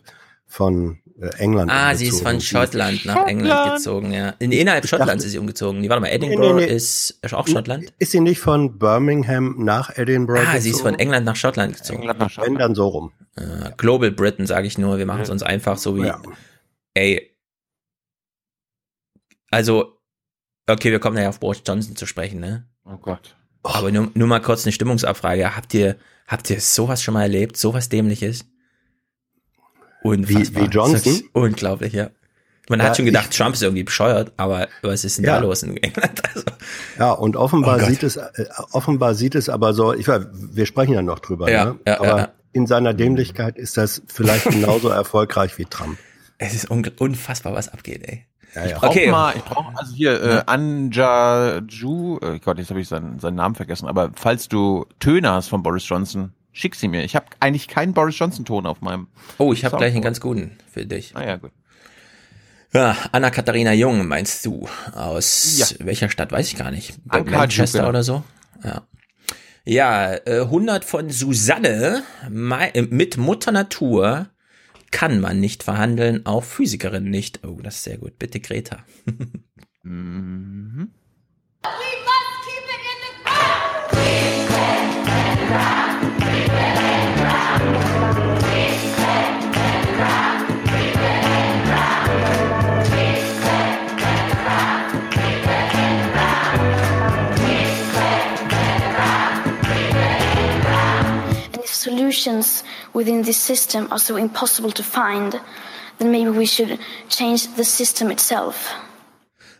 von 0.46 0.98
England. 1.38 1.70
Ah, 1.72 1.94
sie 1.94 2.06
ist 2.06 2.22
von 2.22 2.40
Schottland 2.40 3.04
nach 3.04 3.14
Schottland. 3.14 3.28
England 3.40 3.74
gezogen, 3.74 4.12
ja. 4.12 4.30
In, 4.38 4.52
innerhalb 4.52 4.84
ich 4.84 4.90
Schottlands 4.90 5.24
ist 5.24 5.32
sie 5.32 5.38
umgezogen. 5.38 5.82
Die, 5.82 5.88
warte 5.88 6.00
mal, 6.00 6.08
Edinburgh 6.08 6.54
nee, 6.54 6.60
nee, 6.60 6.66
nee. 6.66 6.76
ist 6.76 7.18
auch 7.32 7.48
Schottland? 7.48 7.92
Ist 7.98 8.12
sie 8.12 8.20
nicht 8.20 8.38
von 8.38 8.78
Birmingham 8.78 9.56
nach 9.58 9.96
Edinburgh 9.98 10.40
Ah, 10.40 10.44
gezogen? 10.44 10.60
sie 10.62 10.70
ist 10.70 10.80
von 10.80 10.94
England 10.94 11.26
nach 11.26 11.36
Schottland 11.36 11.76
gezogen. 11.76 12.00
England 12.00 12.20
nach 12.20 12.30
Schottland. 12.30 12.54
Wenn 12.54 12.58
dann 12.60 12.74
so 12.74 12.86
rum. 12.86 13.12
Uh, 13.38 13.70
Global 13.76 14.12
Britain, 14.12 14.46
sage 14.46 14.66
ich 14.66 14.78
nur. 14.78 14.98
Wir 14.98 15.06
machen 15.06 15.22
es 15.22 15.30
uns 15.30 15.42
einfach 15.42 15.76
so 15.76 15.96
wie, 15.96 16.06
ja. 16.06 16.22
ey, 16.94 17.34
also, 19.50 19.98
okay, 20.68 20.90
wir 20.92 21.00
kommen 21.00 21.16
ja 21.16 21.28
auf 21.28 21.40
Boris 21.40 21.62
Johnson 21.66 21.96
zu 21.96 22.06
sprechen, 22.06 22.40
ne? 22.40 22.66
Oh 22.84 22.96
Gott. 22.96 23.36
Aber 23.62 23.90
nur, 23.90 24.10
nur 24.14 24.28
mal 24.28 24.40
kurz 24.40 24.64
eine 24.64 24.72
Stimmungsabfrage. 24.72 25.56
Habt 25.56 25.74
ihr, 25.74 25.96
habt 26.26 26.48
ihr 26.50 26.60
sowas 26.60 27.02
schon 27.02 27.14
mal 27.14 27.22
erlebt? 27.22 27.56
Sowas 27.56 27.88
dämliches? 27.88 28.44
Unfassbar. 30.02 30.62
Wie, 30.62 30.66
wie 30.66 30.70
Johnson? 30.70 31.22
Unglaublich, 31.32 31.92
ja. 31.92 32.10
Man 32.68 32.80
ja, 32.80 32.86
hat 32.86 32.96
schon 32.96 33.06
gedacht, 33.06 33.34
Trump 33.36 33.54
ist 33.54 33.62
irgendwie 33.62 33.84
bescheuert, 33.84 34.32
aber 34.36 34.68
was 34.82 35.04
ist 35.04 35.18
denn 35.18 35.24
ja. 35.24 35.36
da 35.36 35.46
los 35.46 35.62
in 35.62 35.76
England? 35.76 36.22
Also. 36.34 36.46
Ja, 36.98 37.12
und 37.12 37.36
offenbar 37.36 37.80
oh 37.82 37.86
sieht 37.86 38.02
es, 38.02 38.16
äh, 38.16 38.30
offenbar 38.72 39.14
sieht 39.14 39.34
es 39.34 39.48
aber 39.48 39.72
so, 39.72 39.94
ich 39.94 40.06
weiß, 40.06 40.26
wir 40.32 40.66
sprechen 40.66 40.92
ja 40.92 41.02
noch 41.02 41.20
drüber, 41.20 41.50
ja, 41.50 41.64
ne? 41.64 41.78
ja, 41.86 42.00
aber 42.00 42.32
in 42.52 42.66
seiner 42.66 42.92
Dämlichkeit 42.92 43.56
ist 43.56 43.76
das 43.76 44.02
vielleicht 44.06 44.44
genauso 44.50 44.88
erfolgreich 44.88 45.56
wie 45.58 45.64
Trump. 45.64 45.98
Es 46.36 46.54
ist 46.54 46.70
unfassbar, 46.70 47.54
was 47.54 47.68
abgeht, 47.68 48.06
ey. 48.06 48.26
Ja, 48.54 48.62
ja. 48.62 48.66
Ich 48.68 48.74
brauche 48.74 48.90
okay. 48.90 49.10
mal, 49.10 49.34
ich 49.36 49.44
brauche 49.44 49.76
also 49.76 49.94
hier 49.94 50.22
äh, 50.22 50.42
Anja 50.46 51.58
Ju, 51.68 52.18
äh, 52.18 52.38
Gott, 52.38 52.58
jetzt 52.58 52.70
habe 52.70 52.80
ich 52.80 52.88
seinen, 52.88 53.18
seinen 53.18 53.36
Namen 53.36 53.54
vergessen, 53.54 53.88
aber 53.88 54.10
falls 54.14 54.48
du 54.48 54.86
Töne 55.00 55.32
hast 55.32 55.48
von 55.48 55.62
Boris 55.62 55.88
Johnson, 55.88 56.32
Schick 56.58 56.74
sie 56.74 56.88
mir. 56.88 57.04
Ich 57.04 57.14
habe 57.14 57.26
eigentlich 57.38 57.68
keinen 57.68 57.94
Boris 57.94 58.18
Johnson-Ton 58.18 58.66
auf 58.66 58.80
meinem. 58.80 59.06
Oh, 59.38 59.52
ich 59.52 59.64
habe 59.64 59.76
gleich 59.76 59.92
einen 59.92 60.02
ganz 60.02 60.20
guten 60.20 60.58
für 60.68 60.84
dich. 60.84 61.14
Ah 61.14 61.24
ja, 61.24 61.36
gut. 61.36 61.52
Ja, 62.74 62.96
Anna-Katharina 63.12 63.72
Jung 63.74 64.08
meinst 64.08 64.44
du? 64.44 64.68
Aus 64.92 65.56
ja. 65.56 65.86
welcher 65.86 66.10
Stadt? 66.10 66.32
Weiß 66.32 66.48
ich 66.48 66.56
gar 66.56 66.72
nicht. 66.72 66.98
Manchester 67.06 67.78
genau. 67.78 67.90
oder 67.90 68.02
so? 68.02 68.24
Ja. 68.64 68.82
Ja, 69.64 70.14
äh, 70.26 70.40
100 70.40 70.84
von 70.84 71.10
Susanne 71.10 72.02
äh, 72.26 72.82
mit 72.82 73.18
Mutter 73.18 73.52
Natur 73.52 74.28
kann 74.90 75.20
man 75.20 75.38
nicht 75.38 75.62
verhandeln, 75.62 76.26
auch 76.26 76.42
Physikerin 76.42 77.04
nicht. 77.04 77.44
Oh, 77.46 77.60
das 77.62 77.76
ist 77.76 77.84
sehr 77.84 77.98
gut. 77.98 78.18
Bitte 78.18 78.40
Greta. 78.40 78.84
mhm. 79.84 80.90
We 81.62 81.68
must 82.04 82.42
keep 82.44 82.64
it 82.64 82.82
in 82.82 82.98
the 86.20 86.27
solutions 102.18 102.64
within 102.94 103.22
this 103.22 103.36
system 103.36 103.88
are 103.90 103.98
so 103.98 104.16
impossible 104.16 104.70
to 104.72 104.82
find, 104.82 105.40
then 105.98 106.10
maybe 106.10 106.30
we 106.30 106.46
should 106.46 106.78
change 107.08 107.48
the 107.56 107.64
system 107.64 108.10
itself. 108.10 108.74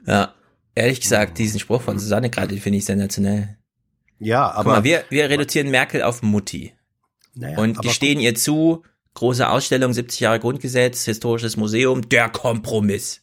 Ja, 0.07 0.35
ehrlich 0.75 1.01
gesagt, 1.01 1.39
diesen 1.39 1.61
Spruch 1.61 1.83
von 1.83 1.99
Susanne 1.99 2.31
gerade 2.31 2.57
finde 2.57 2.79
ich 2.79 2.85
sensationell. 2.85 3.57
Ja, 4.19 4.51
aber. 4.51 4.65
Guck 4.65 4.73
mal, 4.73 4.85
wir, 4.85 5.05
wir 5.11 5.31
reduzieren 5.31 5.71
Merkel 5.71 6.03
auf 6.03 6.23
Mutti. 6.23 6.75
Naja, 7.35 7.59
und 7.59 7.81
gestehen 7.83 8.21
ihr 8.21 8.35
zu, 8.35 8.85
große 9.15 9.49
Ausstellung, 9.49 9.93
70 9.93 10.21
Jahre 10.21 10.41
Grundgesetz, 10.41 11.05
historisches 11.05 11.57
Museum, 11.57 12.09
der 12.09 12.29
Kompromiss. 12.29 13.23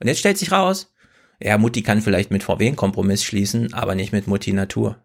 Und 0.00 0.08
jetzt 0.08 0.18
stellt 0.18 0.38
sich 0.38 0.52
raus, 0.52 0.92
ja, 1.40 1.56
Mutti 1.58 1.82
kann 1.82 2.02
vielleicht 2.02 2.30
mit 2.30 2.42
VW 2.42 2.66
einen 2.66 2.76
Kompromiss 2.76 3.22
schließen, 3.22 3.72
aber 3.72 3.94
nicht 3.94 4.12
mit 4.12 4.26
Mutti 4.26 4.52
Natur. 4.52 5.04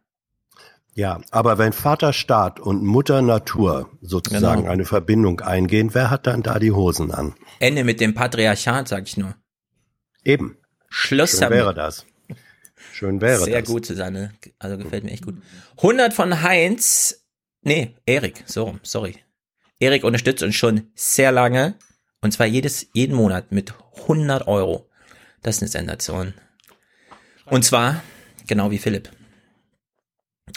Ja, 0.95 1.21
aber 1.31 1.57
wenn 1.57 1.73
Vater 1.73 2.13
Staat 2.13 2.59
und 2.59 2.83
Mutter 2.83 3.21
Natur 3.21 3.89
sozusagen 4.01 4.61
genau. 4.61 4.71
eine 4.71 4.85
Verbindung 4.85 5.41
eingehen, 5.41 5.93
wer 5.93 6.11
hat 6.11 6.27
dann 6.27 6.43
da 6.43 6.59
die 6.59 6.71
Hosen 6.71 7.11
an? 7.11 7.33
Ende 7.59 7.83
mit 7.83 7.99
dem 7.99 8.13
Patriarchat, 8.13 8.87
sag 8.87 9.07
ich 9.07 9.17
nur. 9.17 9.35
Eben. 10.23 10.57
Schluss 10.89 11.39
Schön 11.39 11.49
wäre 11.49 11.73
das. 11.73 12.05
Schön 12.91 13.21
wäre 13.21 13.43
Sehr 13.43 13.61
das. 13.61 13.69
gut, 13.69 13.85
Susanne. 13.87 14.33
Also 14.59 14.77
gefällt 14.77 15.03
mir 15.03 15.11
echt 15.11 15.25
gut. 15.25 15.35
100 15.77 16.13
von 16.13 16.43
Heinz. 16.43 17.22
Nee, 17.63 17.95
Erik. 18.05 18.43
So, 18.45 18.77
sorry. 18.83 19.15
Erik 19.79 20.03
unterstützt 20.03 20.43
uns 20.43 20.55
schon 20.55 20.91
sehr 20.95 21.31
lange. 21.31 21.75
Und 22.21 22.31
zwar 22.31 22.45
jedes, 22.45 22.87
jeden 22.93 23.15
Monat 23.15 23.51
mit 23.51 23.73
100 24.01 24.47
Euro. 24.47 24.89
Das 25.41 25.57
ist 25.57 25.61
eine 25.61 25.69
Sensation. 25.69 26.33
Und 27.45 27.65
zwar, 27.65 28.01
genau 28.47 28.71
wie 28.71 28.77
Philipp. 28.77 29.09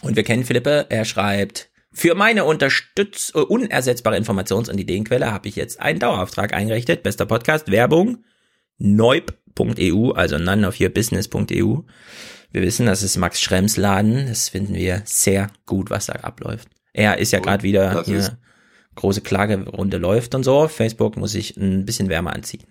Und 0.02 0.16
wir 0.16 0.22
kennen 0.22 0.44
Philippe. 0.44 0.86
Er 0.90 1.04
schreibt, 1.04 1.70
für 1.92 2.14
meine 2.14 2.44
unterstütz 2.44 3.32
äh, 3.34 3.38
unersetzbare 3.38 4.16
Informations- 4.18 4.70
und 4.70 4.78
Ideenquelle 4.78 5.32
habe 5.32 5.48
ich 5.48 5.56
jetzt 5.56 5.80
einen 5.80 5.98
Dauerauftrag 5.98 6.52
eingerichtet. 6.54 7.02
Bester 7.02 7.26
Podcast, 7.26 7.70
Werbung, 7.70 8.24
neub.eu, 8.78 10.10
also 10.12 10.38
noneofyourbusiness.eu. 10.38 11.78
Wir 12.52 12.62
wissen, 12.62 12.86
das 12.86 13.02
ist 13.02 13.16
Max 13.16 13.40
Schrems 13.40 13.76
Laden. 13.76 14.26
Das 14.28 14.50
finden 14.50 14.74
wir 14.74 15.02
sehr 15.04 15.50
gut, 15.64 15.90
was 15.90 16.06
da 16.06 16.12
abläuft. 16.14 16.68
Er 16.96 17.18
ist 17.18 17.30
ja 17.32 17.40
gerade 17.40 17.62
wieder 17.62 18.06
ist- 18.08 18.32
große 18.94 19.20
Klagerunde 19.20 19.98
läuft 19.98 20.34
und 20.34 20.44
so. 20.44 20.66
Facebook 20.66 21.18
muss 21.18 21.32
sich 21.32 21.54
ein 21.58 21.84
bisschen 21.84 22.08
wärmer 22.08 22.32
anziehen. 22.32 22.64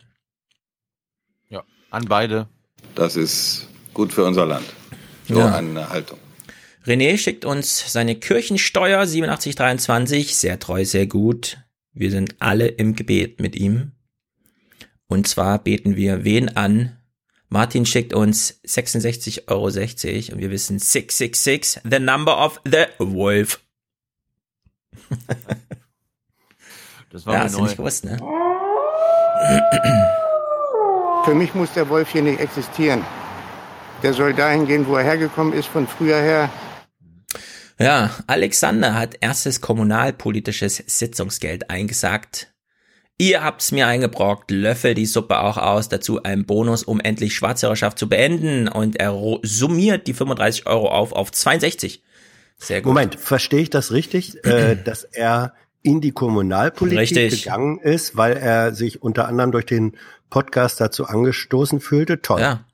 Ja, 1.50 1.64
an 1.92 2.06
beide. 2.06 2.48
Das 2.96 3.16
ist 3.16 3.68
gut 3.94 4.12
für 4.12 4.24
unser 4.26 4.48
Land. 4.48 4.66
So 5.28 5.38
Ja. 5.38 5.56
eine 5.56 5.90
Haltung. 5.90 6.18
René 6.88 7.18
schickt 7.20 7.46
uns 7.46 7.92
seine 7.94 8.16
Kirchensteuer 8.16 9.06
8723, 9.06 10.36
sehr 10.36 10.60
treu, 10.60 10.84
sehr 10.86 11.06
gut. 11.06 11.60
Wir 11.94 12.10
sind 12.10 12.36
alle 12.40 12.68
im 12.68 12.96
Gebet 12.96 13.40
mit 13.40 13.56
ihm. 13.56 13.92
Und 15.08 15.28
zwar 15.28 15.60
beten 15.60 15.96
wir 15.96 16.24
wen 16.24 16.50
an? 16.58 16.98
Martin 17.50 17.86
schickt 17.86 18.14
uns 18.14 18.60
66,60 18.66 19.48
Euro 19.50 19.66
und 19.66 20.42
wir 20.42 20.50
wissen 20.50 20.80
666, 20.80 21.82
the 21.88 22.00
number 22.00 22.44
of 22.44 22.60
the 22.66 22.86
wolf. 22.98 23.62
Das 27.12 27.26
war 27.26 27.36
ja, 27.36 27.40
hast 27.42 27.56
du 27.56 27.64
nicht 27.64 27.78
gewusst, 27.78 28.04
ne? 28.04 28.18
Für 31.24 31.34
mich 31.34 31.54
muss 31.56 31.72
der 31.74 31.88
Wolf 31.88 32.10
hier 32.10 32.22
nicht 32.22 32.40
existieren. 32.42 33.06
Der 34.04 34.14
soll 34.14 34.34
dahin 34.34 34.68
gehen, 34.68 34.86
wo 34.86 34.96
er 34.98 35.04
hergekommen 35.04 35.54
ist, 35.54 35.68
von 35.68 35.88
früher 35.88 36.20
her. 36.20 36.50
Ja, 37.80 38.12
Alexander 38.28 38.96
hat 38.96 39.16
erstes 39.22 39.62
kommunalpolitisches 39.62 40.84
Sitzungsgeld 40.86 41.70
eingesagt. 41.70 42.54
Ihr 43.18 43.44
habt's 43.44 43.72
mir 43.72 43.88
eingebrockt, 43.88 44.52
löffel 44.52 44.94
die 44.94 45.06
Suppe 45.06 45.40
auch 45.40 45.58
aus, 45.58 45.88
dazu 45.88 46.24
ein 46.24 46.46
Bonus, 46.46 46.84
um 46.84 47.00
endlich 47.00 47.34
Schwarzhörerschaft 47.34 47.98
zu 47.98 48.10
beenden 48.10 48.68
und 48.68 48.98
er 48.98 49.18
summiert 49.42 50.08
die 50.08 50.14
35 50.14 50.68
Euro 50.68 50.90
auf 50.90 51.14
auf 51.14 51.32
62. 51.32 52.04
Sehr 52.58 52.82
gut. 52.82 52.88
Moment, 52.88 53.16
verstehe 53.16 53.62
ich 53.62 53.70
das 53.70 53.92
richtig, 53.92 54.44
äh, 54.46 54.76
dass 54.84 55.04
er 55.04 55.54
in 55.82 56.02
die 56.02 56.12
Kommunalpolitik 56.12 57.18
Richtig. 57.18 57.44
gegangen 57.44 57.78
ist, 57.80 58.18
weil 58.18 58.38
er 58.38 58.74
sich 58.74 59.04
unter 59.04 59.28
anderem 59.28 59.52
durch 59.52 59.68
den 59.68 59.96
Podcast 60.32 60.82
dazu 60.82 61.06
angestoßen 61.06 61.80
fühlte? 61.80 62.22
Toll. 62.22 62.42
Ja. 62.42 62.66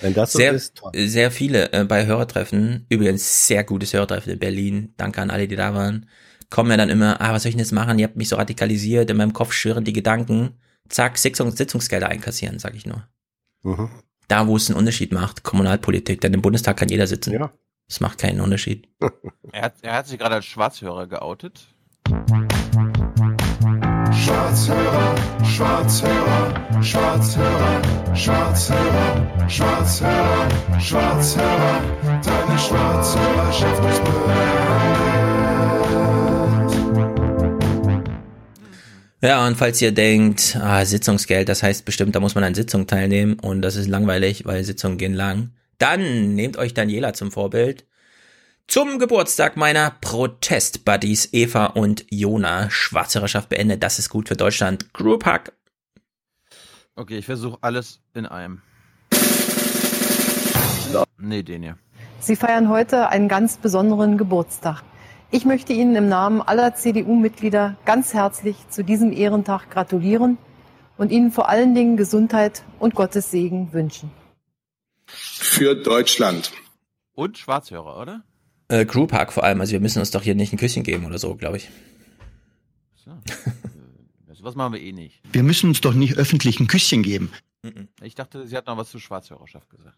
Wenn 0.00 0.14
das 0.14 0.32
so 0.32 0.38
sehr, 0.38 0.52
ist, 0.52 0.74
toll. 0.76 0.90
sehr 0.94 1.30
viele 1.30 1.72
äh, 1.72 1.84
bei 1.84 2.06
Hörertreffen, 2.06 2.84
übrigens 2.88 3.46
sehr 3.46 3.62
gutes 3.64 3.94
Hörertreffen 3.94 4.32
in 4.32 4.38
Berlin, 4.38 4.94
danke 4.96 5.22
an 5.22 5.30
alle, 5.30 5.48
die 5.48 5.56
da 5.56 5.74
waren, 5.74 6.08
kommen 6.50 6.70
ja 6.70 6.76
dann 6.76 6.90
immer, 6.90 7.20
ah, 7.20 7.32
was 7.32 7.44
soll 7.44 7.50
ich 7.50 7.54
denn 7.54 7.64
jetzt 7.64 7.72
machen, 7.72 7.98
ihr 7.98 8.06
habt 8.06 8.16
mich 8.16 8.28
so 8.28 8.36
radikalisiert, 8.36 9.08
in 9.10 9.16
meinem 9.16 9.32
Kopf 9.32 9.52
schwirren 9.52 9.84
die 9.84 9.92
Gedanken, 9.92 10.58
zack, 10.88 11.18
Sitzungs 11.18 11.56
Sitzungsgelder 11.56 12.08
einkassieren, 12.08 12.58
sag 12.58 12.74
ich 12.74 12.84
nur. 12.84 13.06
Mhm. 13.62 13.90
Da, 14.28 14.46
wo 14.48 14.56
es 14.56 14.68
einen 14.68 14.78
Unterschied 14.78 15.12
macht, 15.12 15.44
Kommunalpolitik, 15.44 16.20
denn 16.20 16.34
im 16.34 16.42
Bundestag 16.42 16.76
kann 16.76 16.88
jeder 16.88 17.06
sitzen. 17.06 17.32
Ja. 17.32 17.52
Es 17.88 18.00
macht 18.00 18.18
keinen 18.18 18.40
Unterschied. 18.40 18.88
Er 19.52 19.62
hat, 19.62 19.74
er 19.80 19.94
hat 19.94 20.06
sich 20.06 20.18
gerade 20.18 20.34
als 20.34 20.44
Schwarzhörer 20.44 21.06
geoutet. 21.06 21.68
Schwarzhörer, 24.12 25.14
Schwarzhörer, 25.44 26.82
Schwarzhörer, 26.82 27.82
Schwarzhörer, 28.14 29.48
Schwarzhörer, 29.48 30.80
Schwarzhörer, 30.80 31.80
deine 32.22 32.58
Schwarzhörerschaft 32.58 33.84
ist 33.84 34.04
beendet. 34.04 34.36
Ja, 39.22 39.46
und 39.46 39.56
falls 39.56 39.80
ihr 39.80 39.92
denkt, 39.92 40.58
ah, 40.60 40.84
Sitzungsgeld, 40.84 41.48
das 41.48 41.62
heißt 41.62 41.86
bestimmt, 41.86 42.14
da 42.14 42.20
muss 42.20 42.34
man 42.34 42.44
an 42.44 42.54
Sitzungen 42.54 42.86
teilnehmen 42.86 43.38
und 43.40 43.62
das 43.62 43.76
ist 43.76 43.88
langweilig, 43.88 44.44
weil 44.44 44.64
Sitzungen 44.64 44.98
gehen 44.98 45.14
lang, 45.14 45.52
dann 45.78 46.34
nehmt 46.34 46.56
euch 46.56 46.74
Daniela 46.74 47.12
zum 47.12 47.30
Vorbild. 47.30 47.86
Zum 48.68 48.98
Geburtstag 48.98 49.56
meiner 49.56 49.92
Protest-Buddies 50.00 51.28
Eva 51.32 51.66
und 51.66 52.04
Jona. 52.10 52.68
Schwarzhörerschaft 52.68 53.48
beendet, 53.48 53.82
das 53.82 53.98
ist 53.98 54.08
gut 54.08 54.28
für 54.28 54.36
Deutschland. 54.36 54.92
Group 54.92 55.24
Hack. 55.24 55.52
Okay, 56.96 57.18
ich 57.18 57.26
versuche 57.26 57.58
alles 57.60 58.00
in 58.14 58.26
einem. 58.26 58.62
Nee, 61.18 61.42
den 61.42 61.62
hier. 61.62 61.78
Sie 62.18 62.36
feiern 62.36 62.68
heute 62.68 63.08
einen 63.08 63.28
ganz 63.28 63.58
besonderen 63.58 64.18
Geburtstag. 64.18 64.82
Ich 65.30 65.44
möchte 65.44 65.72
Ihnen 65.72 65.94
im 65.94 66.08
Namen 66.08 66.40
aller 66.40 66.74
CDU-Mitglieder 66.74 67.76
ganz 67.84 68.14
herzlich 68.14 68.56
zu 68.68 68.82
diesem 68.82 69.12
Ehrentag 69.12 69.70
gratulieren 69.70 70.38
und 70.96 71.12
Ihnen 71.12 71.30
vor 71.30 71.48
allen 71.48 71.74
Dingen 71.74 71.96
Gesundheit 71.96 72.64
und 72.78 72.94
Gottes 72.94 73.30
Segen 73.30 73.72
wünschen. 73.72 74.10
Für 75.16 75.74
Deutschland. 75.74 76.52
Und 77.14 77.38
Schwarzhörer, 77.38 77.98
oder? 78.00 78.22
Äh, 78.68 78.84
Group 78.84 79.12
Hack 79.12 79.32
vor 79.32 79.44
allem, 79.44 79.60
also 79.60 79.72
wir 79.72 79.80
müssen 79.80 80.00
uns 80.00 80.10
doch 80.10 80.22
hier 80.22 80.34
nicht 80.34 80.52
ein 80.52 80.58
Küsschen 80.58 80.82
geben 80.82 81.06
oder 81.06 81.18
so, 81.18 81.34
glaube 81.36 81.56
ich. 81.58 81.68
So 83.04 83.12
was 84.44 84.54
machen 84.54 84.74
wir 84.74 84.80
eh 84.80 84.92
nicht. 84.92 85.20
Wir 85.32 85.42
müssen 85.42 85.68
uns 85.70 85.80
doch 85.80 85.94
nicht 85.94 86.16
öffentlich 86.18 86.60
ein 86.60 86.66
Küsschen 86.66 87.02
geben. 87.02 87.32
Ich 88.02 88.14
dachte, 88.14 88.46
sie 88.46 88.56
hat 88.56 88.66
noch 88.66 88.76
was 88.76 88.90
zu 88.90 88.98
Schwarzhörerschaft 88.98 89.68
gesagt. 89.70 89.96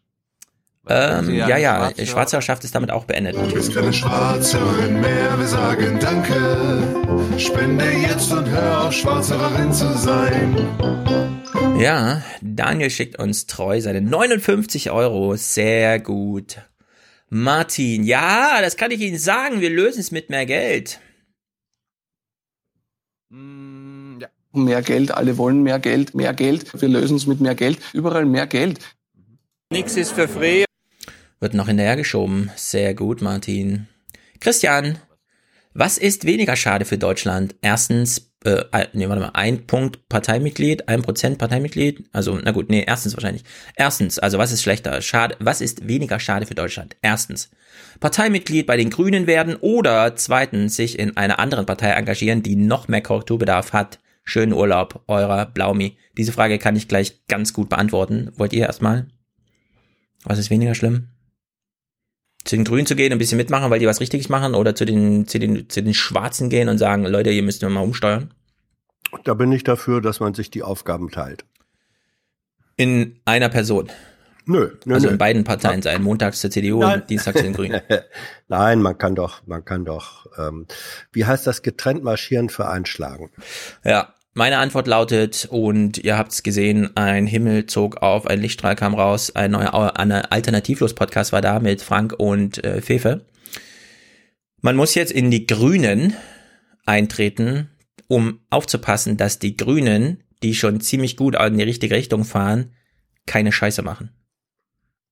Ähm, 0.90 1.34
ja, 1.34 1.58
ja, 1.58 1.88
Schwarzhörer- 1.90 2.06
Schwarzhörerschaft 2.06 2.64
ist 2.64 2.74
damit 2.74 2.90
auch 2.90 3.04
beendet. 3.04 3.36
Du 3.36 3.52
bist 3.52 3.74
keine 3.74 3.92
Schwarzhörerin 3.92 5.00
mehr, 5.00 5.38
wir 5.38 5.46
sagen 5.46 5.98
Danke. 6.00 7.38
Spende 7.38 7.84
jetzt 7.90 8.32
und 8.32 8.46
hör 8.48 8.86
auf, 8.86 8.92
Schwarzhörerin 8.94 9.72
zu 9.72 9.92
sein. 9.98 11.37
Ja, 11.54 12.22
Daniel 12.40 12.90
schickt 12.90 13.18
uns 13.18 13.46
treu 13.46 13.80
seine 13.80 14.00
59 14.00 14.90
Euro. 14.90 15.36
Sehr 15.36 16.00
gut. 16.00 16.58
Martin, 17.30 18.04
ja, 18.04 18.60
das 18.60 18.76
kann 18.76 18.90
ich 18.90 19.00
Ihnen 19.00 19.18
sagen. 19.18 19.60
Wir 19.60 19.70
lösen 19.70 20.00
es 20.00 20.10
mit 20.10 20.30
mehr 20.30 20.46
Geld. 20.46 21.00
Mehr 23.30 24.82
Geld, 24.82 25.10
alle 25.10 25.36
wollen 25.38 25.62
mehr 25.62 25.78
Geld, 25.78 26.14
mehr 26.14 26.32
Geld. 26.34 26.80
Wir 26.80 26.88
lösen 26.88 27.16
es 27.16 27.26
mit 27.26 27.40
mehr 27.40 27.54
Geld. 27.54 27.78
Überall 27.92 28.24
mehr 28.24 28.46
Geld. 28.46 28.80
Nix 29.70 29.96
ist 29.96 30.12
für 30.12 30.26
free. 30.26 30.64
Wird 31.40 31.54
noch 31.54 31.68
hinterhergeschoben. 31.68 32.50
Sehr 32.56 32.94
gut, 32.94 33.22
Martin. 33.22 33.86
Christian, 34.40 34.98
was 35.74 35.98
ist 35.98 36.24
weniger 36.24 36.56
schade 36.56 36.84
für 36.84 36.98
Deutschland? 36.98 37.54
Erstens, 37.60 38.27
äh, 38.44 38.86
nee, 38.92 39.08
warte 39.08 39.20
mal, 39.20 39.30
ein 39.34 39.66
Punkt 39.66 40.08
Parteimitglied, 40.08 40.88
ein 40.88 41.02
Prozent 41.02 41.38
Parteimitglied. 41.38 42.04
Also, 42.12 42.38
na 42.42 42.52
gut, 42.52 42.70
nee, 42.70 42.84
erstens 42.86 43.14
wahrscheinlich. 43.14 43.44
Erstens, 43.76 44.18
also 44.18 44.38
was 44.38 44.52
ist 44.52 44.62
schlechter? 44.62 45.02
Schade, 45.02 45.36
was 45.40 45.60
ist 45.60 45.88
weniger 45.88 46.20
schade 46.20 46.46
für 46.46 46.54
Deutschland? 46.54 46.96
Erstens, 47.02 47.50
Parteimitglied 48.00 48.66
bei 48.66 48.76
den 48.76 48.90
Grünen 48.90 49.26
werden 49.26 49.56
oder 49.56 50.14
zweitens, 50.16 50.76
sich 50.76 50.98
in 50.98 51.16
einer 51.16 51.38
anderen 51.38 51.66
Partei 51.66 51.90
engagieren, 51.90 52.42
die 52.42 52.56
noch 52.56 52.88
mehr 52.88 53.02
Korrekturbedarf 53.02 53.72
hat. 53.72 53.98
Schönen 54.22 54.52
Urlaub, 54.52 55.02
eurer 55.08 55.46
Blaumi. 55.46 55.96
Diese 56.16 56.32
Frage 56.32 56.58
kann 56.58 56.76
ich 56.76 56.86
gleich 56.86 57.26
ganz 57.28 57.52
gut 57.52 57.68
beantworten. 57.68 58.30
Wollt 58.36 58.52
ihr 58.52 58.66
erstmal? 58.66 59.06
Was 60.24 60.38
ist 60.38 60.50
weniger 60.50 60.74
schlimm? 60.74 61.08
Zu 62.48 62.56
den 62.56 62.64
Grünen 62.64 62.86
zu 62.86 62.96
gehen, 62.96 63.12
ein 63.12 63.18
bisschen 63.18 63.36
mitmachen, 63.36 63.70
weil 63.70 63.78
die 63.78 63.86
was 63.86 64.00
richtig 64.00 64.30
machen, 64.30 64.54
oder 64.54 64.74
zu 64.74 64.86
den, 64.86 65.26
zu 65.26 65.38
den, 65.38 65.68
zu 65.68 65.82
den 65.82 65.92
Schwarzen 65.92 66.48
gehen 66.48 66.70
und 66.70 66.78
sagen, 66.78 67.04
Leute, 67.04 67.28
ihr 67.28 67.42
müsst 67.42 67.62
mal 67.62 67.80
umsteuern? 67.80 68.32
Da 69.24 69.34
bin 69.34 69.52
ich 69.52 69.64
dafür, 69.64 70.00
dass 70.00 70.20
man 70.20 70.32
sich 70.32 70.50
die 70.50 70.62
Aufgaben 70.62 71.10
teilt. 71.10 71.44
In 72.76 73.20
einer 73.26 73.50
Person. 73.50 73.90
Nö, 74.46 74.70
nö, 74.86 74.94
also 74.94 75.08
nö. 75.08 75.12
in 75.12 75.18
beiden 75.18 75.44
Parteien 75.44 75.82
sein. 75.82 76.02
Montags 76.02 76.40
zur 76.40 76.50
CDU 76.50 76.80
Nein. 76.80 77.02
und 77.02 77.10
dienstags 77.10 77.36
zu 77.36 77.44
den 77.44 77.52
Grünen. 77.52 77.82
Nein, 78.48 78.80
man 78.80 78.96
kann 78.96 79.14
doch, 79.14 79.46
man 79.46 79.62
kann 79.66 79.84
doch, 79.84 80.24
ähm, 80.38 80.66
wie 81.12 81.26
heißt 81.26 81.46
das, 81.46 81.60
getrennt 81.60 82.02
marschieren 82.02 82.48
für 82.48 82.66
einschlagen? 82.66 83.30
Ja, 83.84 84.14
meine 84.38 84.58
Antwort 84.58 84.86
lautet, 84.86 85.46
und 85.50 85.98
ihr 85.98 86.16
habt's 86.16 86.42
gesehen, 86.42 86.96
ein 86.96 87.26
Himmel 87.26 87.66
zog 87.66 87.98
auf, 87.98 88.26
ein 88.26 88.40
Lichtstrahl 88.40 88.76
kam 88.76 88.94
raus, 88.94 89.34
ein 89.34 89.50
neuer 89.50 89.74
Alternativlos-Podcast 89.98 91.32
war 91.32 91.42
da 91.42 91.58
mit 91.58 91.82
Frank 91.82 92.14
und 92.16 92.64
äh, 92.64 92.80
Fefe. 92.80 93.26
Man 94.60 94.76
muss 94.76 94.94
jetzt 94.94 95.12
in 95.12 95.30
die 95.30 95.46
Grünen 95.46 96.14
eintreten, 96.86 97.68
um 98.06 98.40
aufzupassen, 98.48 99.16
dass 99.16 99.38
die 99.40 99.56
Grünen, 99.56 100.22
die 100.42 100.54
schon 100.54 100.80
ziemlich 100.80 101.16
gut 101.16 101.34
in 101.34 101.58
die 101.58 101.64
richtige 101.64 101.96
Richtung 101.96 102.24
fahren, 102.24 102.72
keine 103.26 103.52
Scheiße 103.52 103.82
machen. 103.82 104.10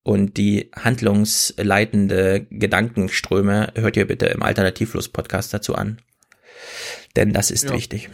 und 0.02 0.36
die 0.36 0.70
handlungsleitende 0.76 2.46
Gedankenströme 2.50 3.72
hört 3.74 3.96
ihr 3.96 4.06
bitte 4.06 4.26
im 4.26 4.40
Alternativlos-Podcast 4.44 5.52
dazu 5.52 5.74
an. 5.74 5.98
Denn 7.16 7.32
das 7.32 7.50
ist 7.50 7.64
Ja. 7.64 7.72
wichtig. 7.74 8.08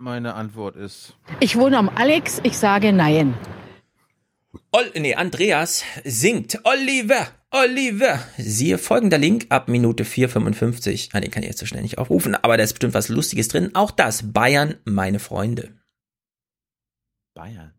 Meine 0.00 0.32
Antwort 0.32 0.76
ist. 0.76 1.14
Ich 1.40 1.56
wohne 1.58 1.76
am 1.76 1.90
Alex, 1.90 2.40
ich 2.42 2.56
sage 2.56 2.90
nein. 2.90 3.34
Ol 4.72 4.90
nee, 4.94 5.14
Andreas 5.14 5.84
singt 6.04 6.58
Oliver, 6.64 7.26
Oliver. 7.50 8.18
Siehe 8.38 8.78
folgender 8.78 9.18
Link 9.18 9.48
ab 9.50 9.68
Minute 9.68 10.04
4,55. 10.04 11.10
Ah, 11.12 11.20
den 11.20 11.30
kann 11.30 11.42
ich 11.42 11.50
jetzt 11.50 11.58
so 11.58 11.66
schnell 11.66 11.82
nicht 11.82 11.98
aufrufen, 11.98 12.34
aber 12.34 12.56
da 12.56 12.64
ist 12.64 12.72
bestimmt 12.72 12.94
was 12.94 13.10
Lustiges 13.10 13.48
drin. 13.48 13.74
Auch 13.74 13.90
das, 13.90 14.32
Bayern, 14.32 14.76
meine 14.86 15.18
Freunde. 15.18 15.74
Bayern? 17.34 17.74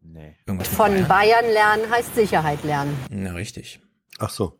Nee. 0.00 0.34
Irgendwas 0.46 0.68
Von 0.68 0.92
Bayern. 0.92 1.08
Bayern 1.08 1.44
lernen 1.52 1.90
heißt 1.90 2.14
Sicherheit 2.14 2.64
lernen. 2.64 2.96
Na, 3.10 3.32
richtig. 3.32 3.80
Ach 4.18 4.30
so. 4.30 4.58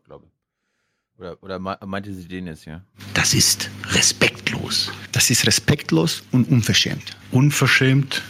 Oder, 1.19 1.43
oder 1.43 1.59
me- 1.59 1.79
meinte 1.87 2.13
sie 2.13 2.29
den 2.29 2.47
jetzt, 2.47 2.67
ja? 2.67 2.83
Das 3.15 3.33
ist 3.33 3.71
respektlos. 3.93 4.91
Das 5.13 5.31
ist 5.31 5.47
respektlos 5.47 6.23
und 6.33 6.51
unverschämt. 6.51 7.17
Unverschämt, 7.31 8.21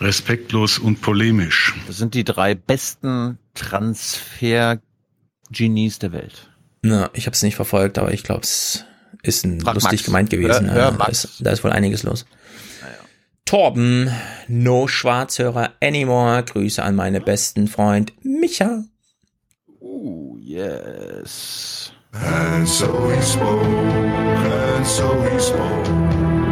respektlos 0.00 0.78
und 0.78 1.00
polemisch. 1.00 1.74
Das 1.88 1.96
sind 1.96 2.14
die 2.14 2.22
drei 2.24 2.54
besten 2.54 3.38
Transfer-Genies 3.54 5.98
der 5.98 6.12
Welt. 6.12 6.48
Na, 6.82 7.10
ich 7.12 7.26
habe 7.26 7.34
es 7.34 7.42
nicht 7.42 7.56
verfolgt, 7.56 7.98
aber 7.98 8.12
ich 8.12 8.22
glaube, 8.22 8.42
es 8.42 8.84
ist 9.22 9.44
ein 9.44 9.60
Frag 9.60 9.74
lustig 9.74 9.92
Max. 10.00 10.04
gemeint 10.04 10.30
gewesen. 10.30 10.70
Hör- 10.70 10.92
hör 10.92 10.96
da, 10.98 11.06
ist, 11.06 11.40
da 11.40 11.50
ist 11.50 11.64
wohl 11.64 11.72
einiges 11.72 12.04
los. 12.04 12.24
Torben, 13.44 14.10
no 14.48 14.86
Schwarzhörer 14.88 15.72
anymore. 15.80 16.42
Grüße 16.44 16.82
an 16.82 16.94
meine 16.96 17.20
besten 17.20 17.68
Freund 17.68 18.12
Micha. 18.24 18.82
Oh, 19.80 20.36
yes. 20.40 21.92
And 22.24 22.66
so 22.68 23.08
he 23.08 23.20
spoke, 23.20 23.62
and 23.62 24.86
so 24.86 25.22
he 25.22 25.38
spoke, 25.38 25.86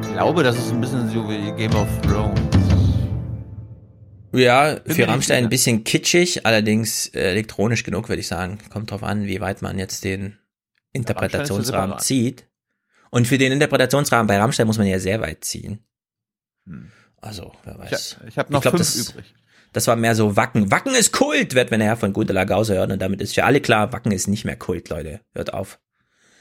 1%. 0.00 0.06
Ich 0.06 0.12
glaube, 0.12 0.42
das 0.42 0.56
ist 0.56 0.70
ein 0.72 0.80
bisschen 0.80 1.08
so 1.10 1.28
wie 1.28 1.52
Game 1.56 1.74
of 1.74 1.88
Thrones. 2.02 2.40
Ja, 4.32 4.76
für 4.86 5.08
Rammstein 5.08 5.44
ein 5.44 5.50
bisschen 5.50 5.82
kitschig, 5.84 6.44
allerdings 6.44 7.06
äh, 7.08 7.30
elektronisch 7.30 7.84
genug, 7.84 8.08
würde 8.10 8.20
ich 8.20 8.28
sagen. 8.28 8.58
Kommt 8.70 8.90
drauf 8.90 9.02
an, 9.02 9.26
wie 9.26 9.40
weit 9.40 9.62
man 9.62 9.78
jetzt 9.78 10.04
den 10.04 10.36
Interpretationsrahmen 10.92 11.98
zieht. 11.98 12.46
Und 13.10 13.26
für 13.28 13.38
den 13.38 13.52
Interpretationsrahmen 13.52 14.26
bei 14.26 14.38
Rammstein 14.38 14.66
muss 14.66 14.78
man 14.78 14.86
ja 14.86 14.98
sehr 14.98 15.20
weit 15.20 15.44
ziehen. 15.44 15.80
Hm. 16.66 16.90
Also, 17.18 17.52
wer 17.64 17.74
Ich, 17.74 17.92
weiß. 17.92 18.16
hab- 18.20 18.28
ich 18.28 18.38
habe 18.38 18.52
noch 18.52 18.62
glaub, 18.62 18.76
fünf 18.76 18.80
das, 18.94 19.10
übrig. 19.10 19.34
Das 19.72 19.86
war 19.86 19.96
mehr 19.96 20.14
so 20.14 20.36
Wacken. 20.36 20.70
Wacken 20.70 20.94
ist 20.94 21.12
Kult, 21.12 21.54
wird 21.54 21.70
wenn 21.70 21.80
er 21.80 21.96
von 21.96 22.12
Gundela 22.12 22.44
Gause 22.44 22.74
hört. 22.74 22.90
Und 22.90 23.00
damit 23.00 23.20
ist 23.20 23.34
für 23.34 23.44
alle 23.44 23.60
klar, 23.60 23.92
Wacken 23.92 24.12
ist 24.12 24.26
nicht 24.26 24.44
mehr 24.44 24.56
Kult, 24.56 24.88
Leute. 24.88 25.20
Hört 25.34 25.52
auf. 25.52 25.78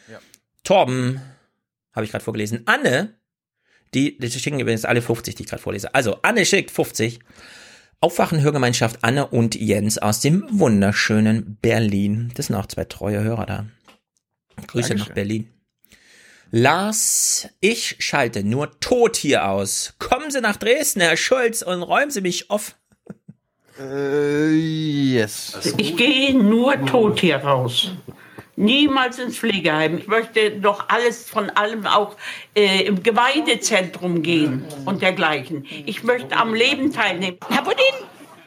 Ja. 0.10 0.20
Torben, 0.64 1.22
habe 1.94 2.06
ich 2.06 2.12
gerade 2.12 2.24
vorgelesen. 2.24 2.62
Anne, 2.66 3.16
die, 3.94 4.18
die 4.18 4.30
schicken 4.32 4.60
übrigens 4.60 4.86
alle 4.86 5.02
50, 5.02 5.36
die 5.36 5.44
ich 5.44 5.50
gerade 5.50 5.62
vorlese. 5.62 5.94
Also, 5.96 6.20
Anne 6.22 6.46
schickt 6.46 6.72
50. 6.72 7.20
Aufwachen 8.02 8.42
Hörgemeinschaft 8.42 9.04
Anne 9.04 9.28
und 9.28 9.56
Jens 9.56 9.98
aus 9.98 10.20
dem 10.20 10.46
wunderschönen 10.52 11.56
Berlin. 11.62 12.32
Das 12.36 12.48
sind 12.48 12.56
auch 12.56 12.68
zwei 12.68 12.86
treue 12.86 13.24
Hörer 13.24 13.46
da. 13.46 13.66
Grüße 14.68 14.96
nach 14.96 15.08
Dankeschön. 15.08 15.14
Berlin. 15.16 15.50
Lars, 16.52 17.50
ich 17.60 17.98
schalte 18.00 18.44
nur 18.44 18.80
tot 18.80 19.18
hier 19.18 19.50
aus. 19.50 19.96
Kommen 20.00 20.32
Sie 20.32 20.42
nach 20.42 20.56
Dresden, 20.56 21.02
Herr 21.02 21.18
Schulz, 21.18 21.62
und 21.62 21.84
räumen 21.84 22.12
Sie 22.12 22.22
mich 22.22 22.50
auf. 22.50 22.76
Äh, 23.80 24.52
yes. 24.54 25.74
Ich 25.78 25.98
gehe 25.98 26.34
nur 26.34 26.86
tot 26.86 27.20
hier 27.20 27.38
raus. 27.38 27.92
Niemals 28.56 29.20
ins 29.20 29.38
Pflegeheim. 29.38 29.98
Ich 29.98 30.08
möchte 30.08 30.52
doch 30.52 30.88
alles 30.88 31.30
von 31.30 31.50
allem 31.50 31.86
auch 31.86 32.16
äh, 32.56 32.84
im 32.84 33.04
Gemeindezentrum 33.04 34.22
gehen 34.22 34.64
und 34.86 35.02
dergleichen. 35.02 35.66
Ich 35.86 36.04
möchte 36.04 36.38
am 36.38 36.54
Leben 36.54 36.94
teilnehmen. 36.94 37.38
Herr 37.50 37.64
Budin, 37.64 37.84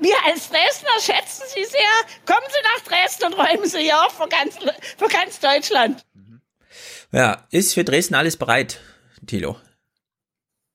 wir 0.01 0.15
als 0.27 0.51
Dresdner 0.51 1.01
schätzen 1.01 1.45
Sie 1.55 1.65
sehr. 1.65 1.81
Kommen 2.27 2.47
Sie 2.49 2.63
nach 2.63 2.85
Dresden 2.85 3.25
und 3.27 3.35
räumen 3.35 3.69
Sie 3.69 3.79
hier 3.81 3.97
auf 4.05 4.13
für 4.13 4.29
ganz, 4.29 4.57
für 4.97 5.09
ganz 5.09 5.41
Deutschland. 5.41 6.05
Ja, 7.13 7.47
ist 7.51 7.75
für 7.75 7.85
Dresden 7.85 8.15
alles 8.15 8.37
bereit, 8.37 8.81
Thilo? 9.27 9.57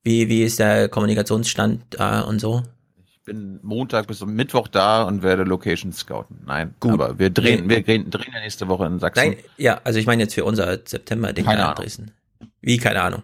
Wie, 0.03 0.27
wie 0.27 0.43
ist 0.43 0.59
der 0.59 0.89
Kommunikationsstand 0.89 1.85
da 1.91 2.21
und 2.21 2.39
so? 2.39 2.63
Ich 3.05 3.21
bin 3.21 3.59
Montag 3.63 4.07
bis 4.07 4.19
Mittwoch 4.25 4.67
da 4.67 5.03
und 5.03 5.23
werde 5.23 5.43
Location 5.43 5.93
scouten. 5.93 6.41
Nein, 6.45 6.75
Gut. 6.79 6.91
aber 6.93 7.19
wir 7.19 7.29
drehen, 7.29 7.69
wir 7.69 7.81
drehen, 7.81 8.09
drehen 8.09 8.33
ja 8.33 8.41
nächste 8.41 8.67
Woche 8.67 8.85
in 8.85 8.99
Sachsen. 8.99 9.29
Nein, 9.29 9.37
ja, 9.57 9.79
also 9.85 9.99
ich 9.99 10.05
meine 10.05 10.23
jetzt 10.23 10.33
für 10.33 10.43
unser 10.43 10.79
September-Ding 10.83 11.45
in. 11.49 11.57
Dresden. 11.75 12.11
Wie, 12.59 12.77
keine 12.77 13.01
Ahnung. 13.01 13.23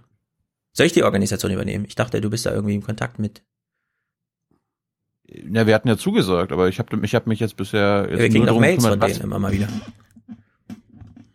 Soll 0.71 0.85
ich 0.85 0.93
die 0.93 1.03
Organisation 1.03 1.51
übernehmen? 1.51 1.83
Ich 1.85 1.95
dachte, 1.95 2.21
du 2.21 2.29
bist 2.29 2.45
da 2.45 2.53
irgendwie 2.53 2.75
im 2.75 2.83
Kontakt 2.83 3.19
mit. 3.19 3.41
Ja, 5.31 5.67
wir 5.67 5.75
hatten 5.75 5.87
ja 5.87 5.97
zugesagt, 5.97 6.51
aber 6.51 6.69
ich 6.69 6.79
habe 6.79 6.99
ich 7.05 7.13
hab 7.13 7.27
mich 7.27 7.39
jetzt 7.39 7.55
bisher 7.55 8.07
jetzt 8.09 8.11
Ja, 8.11 8.19
wir 8.19 8.29
kriegen 8.29 8.45
darum 8.45 8.61
Mails 8.61 8.85
von 8.85 8.99
denen 8.99 9.21
immer 9.21 9.39
mal 9.39 9.51
wieder. 9.51 9.67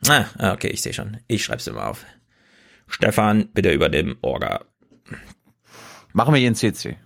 Ah, 0.08 0.26
ah, 0.38 0.52
okay, 0.52 0.68
ich 0.68 0.82
sehe 0.82 0.92
schon. 0.92 1.18
Ich 1.28 1.44
schreib's 1.44 1.66
immer 1.66 1.88
auf. 1.88 2.04
Stefan, 2.88 3.48
bitte 3.54 3.72
über 3.72 3.88
dem 3.88 4.16
Orga. 4.20 4.64
Machen 6.12 6.34
wir 6.34 6.38
hier 6.38 6.48
in 6.48 6.54
CC. 6.54 6.96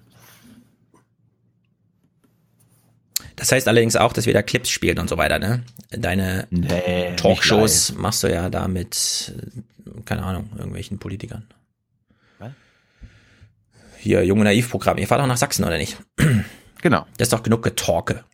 Das 3.37 3.53
heißt 3.53 3.69
allerdings 3.69 3.95
auch, 3.95 4.13
dass 4.13 4.27
wir 4.27 4.35
da 4.35 4.43
Clips 4.43 4.69
spielen 4.69 4.99
und 4.99 5.09
so 5.09 5.17
weiter, 5.17 5.39
ne? 5.39 5.63
Deine 5.91 6.49
Nee, 6.51 7.15
Talkshows 7.17 7.95
machst 7.95 8.25
du 8.25 8.29
ja 8.33 8.51
da 8.51 8.67
mit, 8.67 9.33
äh, 9.87 10.01
keine 10.05 10.25
Ahnung, 10.25 10.51
irgendwelchen 10.57 10.99
Politikern. 10.99 11.47
Was? 12.41 12.51
Hier, 13.99 14.25
Junge 14.25 14.43
Naiv-Programm. 14.43 14.99
Ihr 14.99 15.07
fahrt 15.07 15.21
auch 15.21 15.27
nach 15.27 15.37
Sachsen, 15.37 15.65
oder 15.65 15.79
nicht? 15.79 15.97
Genau. 16.83 17.07
Das 17.17 17.27
ist 17.27 17.33
doch 17.33 17.43
genug 17.43 17.63
Getalke. 17.63 18.25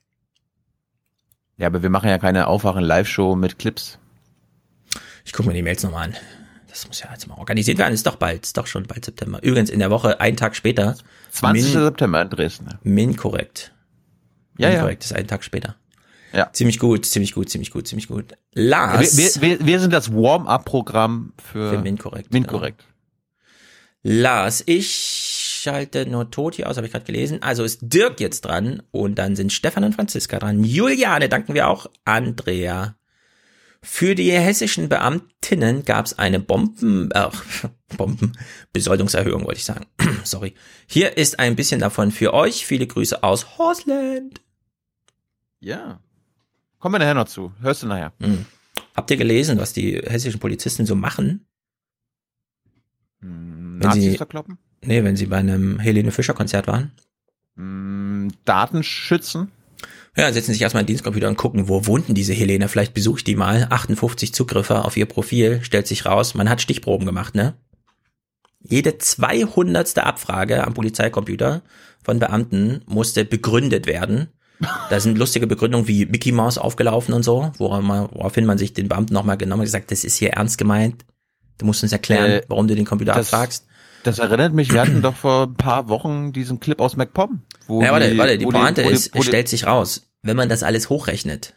Ja, 1.56 1.68
aber 1.68 1.82
wir 1.82 1.90
machen 1.90 2.08
ja 2.08 2.18
keine 2.18 2.46
Aufwachen-Live-Show 2.48 3.36
mit 3.36 3.58
Clips. 3.58 3.98
Ich 5.24 5.32
gucke 5.32 5.48
mir 5.48 5.54
die 5.54 5.62
Mails 5.62 5.82
nochmal 5.82 6.08
an. 6.08 6.16
Das 6.68 6.88
muss 6.88 7.00
ja 7.00 7.08
jetzt 7.12 7.28
mal 7.28 7.38
organisiert 7.38 7.78
werden. 7.78 7.94
Ist 7.94 8.06
doch 8.06 8.16
bald, 8.16 8.44
ist 8.44 8.56
doch 8.56 8.66
schon 8.66 8.84
bald 8.84 9.04
September. 9.04 9.40
Übrigens 9.42 9.70
in 9.70 9.78
der 9.78 9.90
Woche, 9.90 10.20
einen 10.20 10.36
Tag 10.36 10.56
später. 10.56 10.96
20. 11.30 11.62
Min, 11.62 11.82
September 11.84 12.22
in 12.22 12.30
Dresden. 12.30 12.78
Min 12.82 13.16
korrekt. 13.16 13.72
Ja, 14.58 14.68
Min 14.68 14.76
ja. 14.76 14.82
korrekt 14.82 15.04
ist 15.04 15.12
einen 15.12 15.28
Tag 15.28 15.44
später. 15.44 15.76
Ja. 16.32 16.52
Ziemlich 16.52 16.80
gut, 16.80 17.06
ziemlich 17.06 17.32
gut, 17.32 17.48
ziemlich 17.48 17.70
gut, 17.70 17.86
ziemlich 17.86 18.08
gut. 18.08 18.34
Lars. 18.54 19.16
wir, 19.16 19.40
wir, 19.40 19.64
wir 19.64 19.80
sind 19.80 19.92
das 19.92 20.12
Warm-up-Programm 20.12 21.32
für, 21.40 21.70
Für 21.70 21.78
Minkorrekt, 21.78 22.32
Minkorrekt. 22.32 22.84
Lars, 24.02 24.64
ich 24.66 25.23
schalte 25.64 26.06
nur 26.06 26.30
tot 26.30 26.54
hier 26.54 26.68
aus, 26.68 26.76
habe 26.76 26.86
ich 26.86 26.92
gerade 26.92 27.04
gelesen. 27.06 27.42
Also 27.42 27.64
ist 27.64 27.80
Dirk 27.82 28.20
jetzt 28.20 28.42
dran 28.42 28.82
und 28.90 29.16
dann 29.16 29.34
sind 29.34 29.52
Stefan 29.52 29.82
und 29.84 29.94
Franziska 29.94 30.38
dran. 30.38 30.62
Juliane 30.62 31.28
danken 31.28 31.54
wir 31.54 31.68
auch. 31.68 31.86
Andrea. 32.04 32.96
Für 33.82 34.14
die 34.14 34.30
hessischen 34.32 34.88
Beamtinnen 34.88 35.84
gab 35.84 36.06
es 36.06 36.18
eine 36.18 36.38
Bomben, 36.40 37.10
äh, 37.10 37.28
Bomben, 37.96 38.32
Besoldungserhöhung 38.72 39.44
wollte 39.44 39.58
ich 39.58 39.64
sagen. 39.64 39.86
Sorry. 40.24 40.54
Hier 40.86 41.16
ist 41.18 41.38
ein 41.38 41.56
bisschen 41.56 41.80
davon 41.80 42.10
für 42.10 42.32
euch. 42.34 42.64
Viele 42.66 42.86
Grüße 42.86 43.22
aus 43.22 43.58
Horsland. 43.58 44.40
Ja. 45.60 46.00
Kommen 46.78 46.94
wir 46.94 46.98
nachher 46.98 47.14
noch 47.14 47.28
zu. 47.28 47.52
Hörst 47.60 47.82
du 47.82 47.86
nachher. 47.86 48.12
Hm. 48.20 48.44
Habt 48.94 49.10
ihr 49.10 49.16
gelesen, 49.16 49.58
was 49.58 49.72
die 49.72 49.96
hessischen 49.98 50.40
Polizisten 50.40 50.84
so 50.86 50.94
machen? 50.94 51.46
Hm, 53.20 53.78
Wenn 53.80 53.92
sie- 53.92 53.98
Nazis 54.00 54.16
verkloppen? 54.16 54.58
Nee, 54.86 55.04
wenn 55.04 55.16
sie 55.16 55.26
bei 55.26 55.36
einem 55.38 55.78
Helene 55.78 56.10
Fischer 56.10 56.34
Konzert 56.34 56.66
waren. 56.66 56.92
Hm, 57.56 58.30
Datenschützen? 58.44 59.50
Ja, 60.16 60.32
setzen 60.32 60.52
sich 60.52 60.62
erstmal 60.62 60.82
in 60.82 60.86
den 60.86 60.92
Dienstcomputer 60.92 61.28
und 61.28 61.36
gucken, 61.36 61.68
wo 61.68 61.86
wohnt 61.86 62.06
denn 62.08 62.14
diese 62.14 62.32
Helene? 62.34 62.68
Vielleicht 62.68 62.94
besuche 62.94 63.18
ich 63.18 63.24
die 63.24 63.34
mal. 63.36 63.66
58 63.70 64.32
Zugriffe 64.32 64.84
auf 64.84 64.96
ihr 64.96 65.06
Profil, 65.06 65.60
stellt 65.62 65.88
sich 65.88 66.06
raus, 66.06 66.34
man 66.34 66.48
hat 66.48 66.60
Stichproben 66.62 67.04
gemacht, 67.06 67.34
ne? 67.34 67.54
Jede 68.60 68.96
200. 68.96 69.98
Abfrage 69.98 70.64
am 70.64 70.72
Polizeicomputer 70.74 71.62
von 72.02 72.18
Beamten 72.18 72.80
musste 72.86 73.24
begründet 73.24 73.86
werden. 73.86 74.28
Da 74.88 75.00
sind 75.00 75.18
lustige 75.18 75.46
Begründungen 75.46 75.88
wie 75.88 76.06
Mickey 76.06 76.32
Mouse 76.32 76.58
aufgelaufen 76.58 77.12
und 77.12 77.24
so, 77.24 77.52
woraufhin 77.58 78.46
man 78.46 78.56
sich 78.56 78.72
den 78.72 78.88
Beamten 78.88 79.12
nochmal 79.12 79.36
genommen 79.36 79.60
hat 79.62 79.66
gesagt, 79.66 79.90
das 79.90 80.04
ist 80.04 80.16
hier 80.16 80.30
ernst 80.30 80.56
gemeint. 80.58 81.04
Du 81.58 81.66
musst 81.66 81.82
uns 81.82 81.92
erklären, 81.92 82.30
Äh, 82.30 82.42
warum 82.48 82.68
du 82.68 82.74
den 82.74 82.84
Computer 82.86 83.12
das- 83.14 83.32
abfragst. 83.32 83.66
Das 84.04 84.18
erinnert 84.18 84.52
mich, 84.52 84.72
wir 84.72 84.80
hatten 84.82 85.02
doch 85.02 85.16
vor 85.16 85.44
ein 85.46 85.54
paar 85.54 85.88
Wochen 85.88 86.32
diesen 86.32 86.60
Clip 86.60 86.78
aus 86.80 86.96
MacPom. 86.96 87.42
Wo 87.66 87.82
Ja, 87.82 87.90
warte, 87.90 88.10
die- 88.10 88.18
warte, 88.18 88.38
die 88.38 88.44
Pointe 88.46 88.82
ist, 88.82 89.10
es 89.14 89.24
stellt 89.24 89.48
sich 89.48 89.66
raus, 89.66 90.06
wenn 90.22 90.36
man 90.36 90.48
das 90.48 90.62
alles 90.62 90.88
hochrechnet 90.90 91.54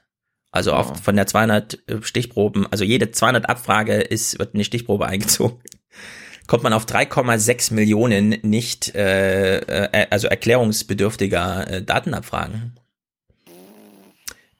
Also 0.51 0.73
oft 0.73 0.97
von 0.99 1.15
der 1.15 1.27
200 1.27 1.79
Stichproben, 2.01 2.65
also 2.71 2.83
jede 2.85 3.11
200 3.11 3.49
Abfrage 3.49 3.95
ist, 3.95 4.39
wird 4.39 4.55
eine 4.55 4.63
Stichprobe 4.63 5.05
eingezogen. 5.05 5.59
Kommt 6.47 6.63
man 6.63 6.71
auf 6.71 6.85
3,6 6.85 7.73
Millionen 7.73 8.29
nicht, 8.41 8.95
äh, 8.95 9.57
äh, 9.59 10.07
also 10.09 10.27
erklärungsbedürftiger 10.29 11.69
äh, 11.69 11.83
Datenabfragen. 11.83 12.79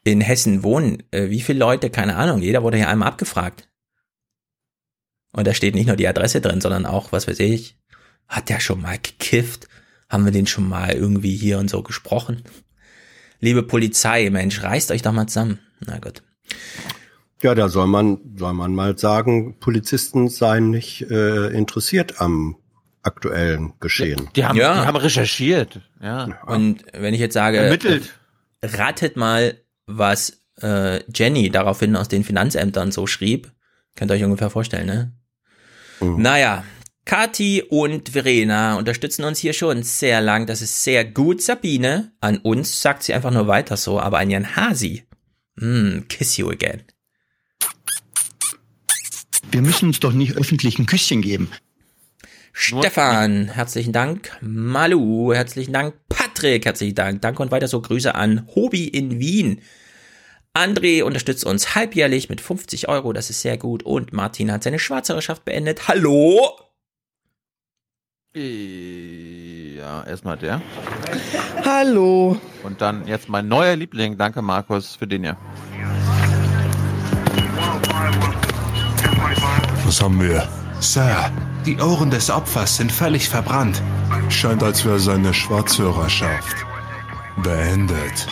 In 0.03 0.19
Hessen 0.19 0.63
wohnen 0.63 1.03
äh, 1.11 1.29
wie 1.29 1.39
viele 1.39 1.59
Leute? 1.59 1.89
Keine 1.89 2.17
Ahnung. 2.17 2.41
Jeder 2.41 2.63
wurde 2.63 2.75
hier 2.77 2.89
einmal 2.89 3.07
abgefragt. 3.07 3.69
Und 5.38 5.45
da 5.45 5.53
steht 5.53 5.75
nicht 5.75 5.85
nur 5.85 5.95
die 5.95 6.07
Adresse 6.07 6.41
drin, 6.41 6.61
sondern 6.61 6.88
auch, 6.88 7.11
was 7.11 7.27
weiß 7.27 7.39
ich, 7.41 7.77
hat 8.27 8.49
der 8.49 8.59
schon 8.59 8.81
mal 8.81 8.97
gekifft? 8.97 9.67
Haben 10.09 10.25
wir 10.25 10.31
den 10.31 10.47
schon 10.47 10.67
mal 10.67 10.93
irgendwie 10.93 11.35
hier 11.35 11.59
und 11.59 11.69
so 11.69 11.83
gesprochen? 11.83 12.41
Liebe 13.39 13.61
Polizei, 13.61 14.27
Mensch, 14.31 14.63
reißt 14.63 14.89
euch 14.89 15.03
doch 15.03 15.11
mal 15.11 15.27
zusammen. 15.27 15.59
Na 15.79 15.99
gut. 15.99 16.23
Ja, 17.43 17.53
da 17.53 17.69
soll 17.69 17.85
man, 17.85 18.17
soll 18.35 18.53
man 18.53 18.73
mal 18.73 18.97
sagen, 18.97 19.59
Polizisten 19.59 20.27
seien 20.27 20.71
nicht 20.71 21.03
äh, 21.11 21.49
interessiert 21.49 22.19
am 22.19 22.55
aktuellen 23.03 23.73
Geschehen. 23.79 24.29
Die 24.35 24.43
haben, 24.43 24.57
Ja. 24.57 24.73
die 24.81 24.88
haben 24.88 24.97
recherchiert. 24.97 25.81
Ja. 26.01 26.41
Und 26.47 26.83
wenn 26.93 27.13
ich 27.13 27.19
jetzt 27.19 27.35
sage, 27.35 27.57
Ermittelt. 27.57 28.11
ratet 28.63 29.17
mal, 29.17 29.61
was 29.85 30.41
äh, 30.63 31.03
Jenny 31.13 31.51
daraufhin 31.51 31.95
aus 31.95 32.07
den 32.07 32.23
Finanzämtern 32.23 32.91
so 32.91 33.05
schrieb, 33.05 33.51
könnt 33.95 34.09
ihr 34.09 34.15
euch 34.15 34.23
ungefähr 34.23 34.49
vorstellen, 34.49 34.88
ne? 34.88 35.13
Naja, 35.99 36.63
Kati 37.05 37.63
und 37.63 38.09
Verena 38.09 38.75
unterstützen 38.75 39.23
uns 39.23 39.39
hier 39.39 39.53
schon 39.53 39.83
sehr 39.83 40.19
lang. 40.19 40.45
Das 40.45 40.61
ist 40.61 40.83
sehr 40.83 41.05
gut. 41.05 41.41
Sabine, 41.41 42.11
an 42.19 42.37
uns 42.37 42.81
sagt 42.81 43.03
sie 43.03 43.13
einfach 43.13 43.31
nur 43.31 43.47
weiter 43.47 43.77
so, 43.77 43.99
aber 43.99 44.19
an 44.19 44.29
Jan 44.29 44.55
Hasi, 44.55 45.03
mm, 45.55 45.99
kiss 46.09 46.35
you 46.37 46.49
again. 46.49 46.83
Wir 49.51 49.61
müssen 49.61 49.87
uns 49.87 50.01
doch 50.01 50.11
nicht 50.11 50.35
öffentlich 50.35 50.77
ein 50.79 50.85
Küsschen 50.85 51.21
geben. 51.21 51.49
Stefan, 52.51 53.49
herzlichen 53.49 53.93
Dank. 53.93 54.31
Malu, 54.41 55.31
herzlichen 55.31 55.73
Dank. 55.73 55.93
Patrick, 56.09 56.65
herzlichen 56.65 56.95
Dank. 56.95 57.21
Danke 57.21 57.41
und 57.41 57.51
weiter 57.51 57.67
so 57.67 57.79
Grüße 57.79 58.15
an 58.15 58.47
Hobby 58.53 58.85
in 58.85 59.19
Wien. 59.19 59.61
André 60.57 61.03
unterstützt 61.03 61.45
uns 61.45 61.75
halbjährlich 61.75 62.29
mit 62.29 62.41
50 62.41 62.89
Euro, 62.89 63.13
das 63.13 63.29
ist 63.29 63.41
sehr 63.41 63.57
gut. 63.57 63.83
Und 63.83 64.11
Martin 64.11 64.51
hat 64.51 64.63
seine 64.63 64.79
Schwarzhörerschaft 64.79 65.45
beendet. 65.45 65.87
Hallo? 65.87 66.51
Ja, 68.33 70.03
erstmal 70.03 70.37
der. 70.37 70.61
Hallo. 71.63 72.39
Und 72.63 72.81
dann 72.81 73.07
jetzt 73.07 73.29
mein 73.29 73.47
neuer 73.47 73.75
Liebling. 73.75 74.17
Danke, 74.17 74.41
Markus, 74.41 74.95
für 74.95 75.07
den 75.07 75.23
hier. 75.23 75.37
Was 79.85 80.01
haben 80.01 80.19
wir? 80.19 80.47
Sir, 80.79 81.31
die 81.65 81.77
Ohren 81.77 82.09
des 82.09 82.29
Opfers 82.29 82.77
sind 82.77 82.91
völlig 82.91 83.29
verbrannt. 83.29 83.81
Scheint, 84.29 84.61
als 84.61 84.85
wäre 84.85 84.99
seine 84.99 85.33
Schwarzhörerschaft 85.33 86.65
beendet. 87.43 88.27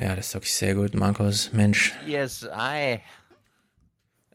Ja, 0.00 0.16
das 0.16 0.28
ist 0.28 0.34
wirklich 0.34 0.54
sehr 0.54 0.74
gut, 0.74 0.94
Markus. 0.94 1.52
Mensch. 1.52 1.92
Yes, 2.06 2.44
I. 2.44 3.00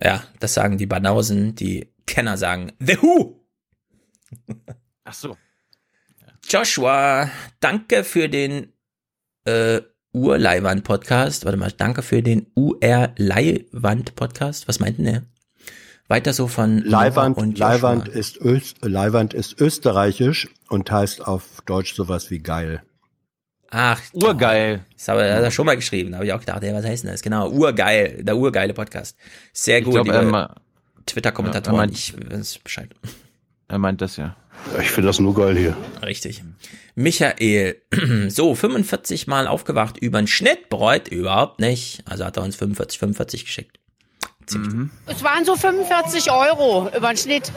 Ja, 0.01 0.24
das 0.39 0.53
sagen 0.53 0.78
die 0.78 0.86
Banausen, 0.86 1.55
die 1.55 1.91
Kenner 2.05 2.38
sagen 2.38 2.72
The 2.80 3.01
Who. 3.01 3.43
Ach 5.05 5.13
so. 5.13 5.38
Joshua, 6.47 7.32
danke 7.59 8.03
für 8.03 8.30
den 8.30 8.72
äh, 9.45 9.82
Urleiwand-Podcast. 10.13 11.45
Warte 11.45 11.57
mal, 11.57 11.72
danke 11.72 12.03
für 12.03 12.22
den 12.22 12.45
UR-Leiwand-Podcast. 12.55 14.68
Was 14.68 14.80
meint 14.80 14.99
denn 14.99 15.05
der? 15.05 15.24
Weiter 16.07 16.34
so 16.34 16.47
von 16.47 16.84
Nora 16.84 17.05
Leiwand, 17.05 17.38
und 17.38 17.57
Joshua. 17.57 17.74
Leiwand, 17.74 18.07
ist 18.07 18.39
Öst, 18.39 18.86
Leiwand 18.86 19.34
ist 19.34 19.59
österreichisch 19.59 20.47
und 20.70 20.91
heißt 20.91 21.26
auf 21.26 21.63
Deutsch 21.66 21.95
sowas 21.95 22.30
wie 22.30 22.38
geil. 22.38 22.84
Ach, 23.78 23.99
urgeil. 24.13 24.86
Das 24.95 25.09
habe 25.09 25.45
ich 25.47 25.53
schon 25.53 25.65
mal 25.65 25.76
geschrieben. 25.76 26.11
Da 26.11 26.17
habe 26.17 26.26
ich 26.28 26.32
auch 26.34 26.39
gedacht, 26.39 26.63
ja, 26.63 26.73
was 26.73 26.86
heißt 26.86 27.03
denn 27.03 27.11
das? 27.11 27.21
Genau, 27.21 27.49
urgeil, 27.49 28.23
der 28.23 28.38
urgeile 28.38 28.73
Podcast. 28.73 29.17
Sehr 29.51 29.80
Ich 29.80 29.84
gut, 29.84 29.95
glaub, 29.95 30.05
liebe 30.05 30.15
er 30.17 30.23
ma- 30.23 30.55
Twitter-Kommentatoren. 31.05 31.76
Ja, 31.76 31.84
er 31.84 31.88
meint- 31.88 31.93
ich 31.97 32.13
weiß 32.32 32.59
Bescheid. 32.59 32.89
Er 33.67 33.78
meint 33.78 33.99
das 34.01 34.15
ja. 34.17 34.36
Ich 34.80 34.89
finde 34.91 35.07
das 35.07 35.19
nur 35.19 35.36
geil 35.36 35.57
hier. 35.57 35.76
Richtig. 36.01 36.41
Michael, 36.95 37.76
so 38.30 38.55
45 38.55 39.28
Mal 39.28 39.47
aufgewacht 39.47 39.97
über 39.97 40.19
den 40.21 40.28
Schnitt, 40.28 40.69
bereut 40.69 41.09
überhaupt 41.09 41.59
nicht. 41.59 42.01
Also 42.09 42.23
hat 42.23 42.38
er 42.38 42.43
uns 42.43 42.55
45, 42.55 42.97
45 42.99 43.43
geschickt. 43.45 43.80
Mhm. 44.53 44.91
Es 45.07 45.21
waren 45.23 45.43
so 45.43 45.55
45 45.57 46.32
Euro 46.32 46.89
über 46.95 47.09
den 47.09 47.17
Schnitt. 47.17 47.51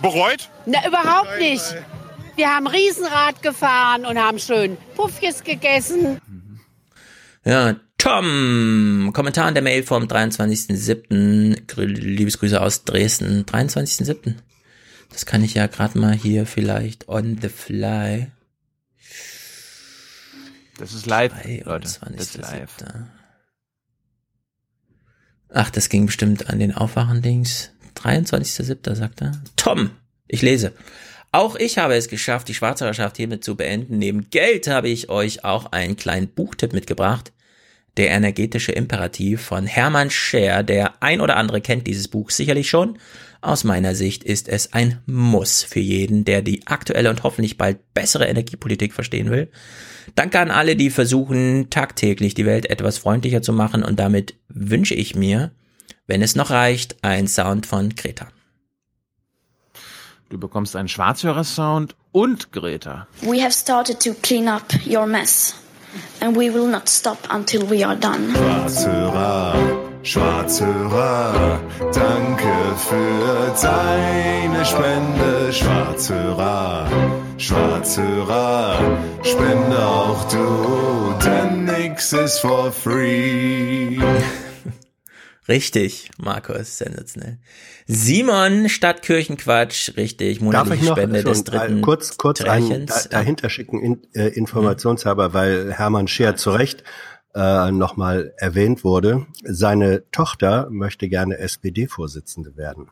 Bereut? 0.00 0.48
Na, 0.64 0.78
überhaupt 0.88 1.38
nicht. 1.38 1.62
Wir 2.36 2.48
haben 2.54 2.66
Riesenrad 2.66 3.42
gefahren 3.42 4.04
und 4.06 4.18
haben 4.18 4.38
schön 4.38 4.76
Puffjes 4.96 5.44
gegessen. 5.44 6.20
Ja, 7.44 7.76
Tom, 7.98 9.10
Kommentar 9.12 9.48
in 9.48 9.54
der 9.54 9.62
Mail 9.62 9.82
vom 9.82 10.04
23.07. 10.04 11.66
Grü- 11.66 11.84
Liebesgrüße 11.84 12.60
aus 12.60 12.84
Dresden. 12.84 13.44
23.07. 13.44 14.34
Das 15.10 15.26
kann 15.26 15.42
ich 15.44 15.54
ja 15.54 15.66
gerade 15.66 15.98
mal 15.98 16.14
hier 16.14 16.46
vielleicht 16.46 17.08
on 17.08 17.38
the 17.40 17.48
fly. 17.48 18.30
Das 20.78 20.94
ist 20.94 21.06
live, 21.06 21.32
Leute. 21.64 21.88
Das 21.88 21.98
ist 22.18 22.38
live. 22.38 22.70
Ach, 25.52 25.68
das 25.70 25.88
ging 25.88 26.06
bestimmt 26.06 26.48
an 26.48 26.58
den 26.58 26.74
Aufwachen-Dings. 26.74 27.72
23.07. 27.96 28.94
sagt 28.94 29.20
er. 29.20 29.32
Tom, 29.56 29.90
ich 30.28 30.40
lese. 30.42 30.72
Auch 31.32 31.54
ich 31.54 31.78
habe 31.78 31.94
es 31.94 32.08
geschafft, 32.08 32.48
die 32.48 32.54
Schwarzhörerschaft 32.54 33.16
hiermit 33.16 33.44
zu 33.44 33.56
beenden. 33.56 33.98
Neben 33.98 34.30
Geld 34.30 34.66
habe 34.66 34.88
ich 34.88 35.10
euch 35.10 35.44
auch 35.44 35.66
einen 35.72 35.96
kleinen 35.96 36.28
Buchtipp 36.28 36.72
mitgebracht. 36.72 37.32
Der 37.96 38.10
energetische 38.10 38.72
Imperativ 38.72 39.40
von 39.40 39.66
Hermann 39.66 40.10
Scher. 40.10 40.64
Der 40.64 41.02
ein 41.02 41.20
oder 41.20 41.36
andere 41.36 41.60
kennt 41.60 41.86
dieses 41.86 42.08
Buch 42.08 42.30
sicherlich 42.30 42.68
schon. 42.68 42.98
Aus 43.42 43.62
meiner 43.62 43.94
Sicht 43.94 44.24
ist 44.24 44.48
es 44.48 44.72
ein 44.72 45.00
Muss 45.06 45.62
für 45.62 45.80
jeden, 45.80 46.24
der 46.24 46.42
die 46.42 46.66
aktuelle 46.66 47.10
und 47.10 47.22
hoffentlich 47.22 47.56
bald 47.56 47.78
bessere 47.94 48.26
Energiepolitik 48.26 48.92
verstehen 48.92 49.30
will. 49.30 49.50
Danke 50.16 50.40
an 50.40 50.50
alle, 50.50 50.74
die 50.74 50.90
versuchen, 50.90 51.70
tagtäglich 51.70 52.34
die 52.34 52.44
Welt 52.44 52.68
etwas 52.68 52.98
freundlicher 52.98 53.40
zu 53.40 53.52
machen 53.52 53.84
und 53.84 54.00
damit 54.00 54.34
wünsche 54.48 54.94
ich 54.94 55.14
mir, 55.14 55.52
wenn 56.06 56.22
es 56.22 56.34
noch 56.34 56.50
reicht, 56.50 56.96
ein 57.02 57.28
Sound 57.28 57.66
von 57.66 57.94
Greta. 57.94 58.28
Du 60.30 60.38
bekommst 60.38 60.76
einen 60.76 60.86
Schwarzhörer-Sound 60.86 61.96
und 62.12 62.52
Greta. 62.52 63.08
We 63.22 63.42
have 63.42 63.52
started 63.52 63.98
to 64.00 64.14
clean 64.22 64.46
up 64.46 64.62
your 64.86 65.04
mess, 65.04 65.56
and 66.20 66.36
we 66.36 66.54
will 66.54 66.68
not 66.68 66.88
stop 66.88 67.18
until 67.34 67.68
we 67.68 67.84
are 67.84 67.96
done. 67.96 68.32
Schwarzhörer, 68.32 69.54
Schwarzhörer, 70.04 71.60
danke 71.92 72.52
für 72.76 73.54
deine 73.60 74.64
Spende. 74.64 75.52
Schwarzhörer, 75.52 76.86
Schwarzhörer, 77.36 78.78
spende 79.24 79.84
auch 79.84 80.28
du, 80.28 81.14
denn 81.24 81.64
nix 81.64 82.12
ist 82.12 82.38
for 82.38 82.70
free. 82.70 83.98
Richtig, 85.48 86.10
Markus, 86.18 86.78
sensationell. 86.78 87.38
Simon 87.86 88.68
statt 88.68 89.02
Kirchenquatsch, 89.02 89.96
richtig, 89.96 90.38
Darf 90.38 90.44
monatliche 90.44 90.82
ich 90.82 90.88
noch 90.88 90.96
Spende 90.96 91.24
des 91.24 91.44
dritten 91.44 91.80
kurz, 91.80 92.16
kurz 92.18 92.40
ein, 92.42 92.86
da, 92.86 92.94
dahinter 93.10 93.50
schicken, 93.50 93.80
in, 93.80 94.02
äh, 94.14 94.28
informationshalber, 94.28 95.32
weil 95.32 95.72
Hermann 95.72 96.08
Scheer 96.08 96.36
zu 96.36 96.50
Recht 96.50 96.84
äh, 97.34 97.70
nochmal 97.70 98.34
erwähnt 98.36 98.84
wurde. 98.84 99.26
Seine 99.42 100.08
Tochter 100.10 100.68
möchte 100.70 101.08
gerne 101.08 101.38
SPD-Vorsitzende 101.38 102.56
werden. 102.56 102.90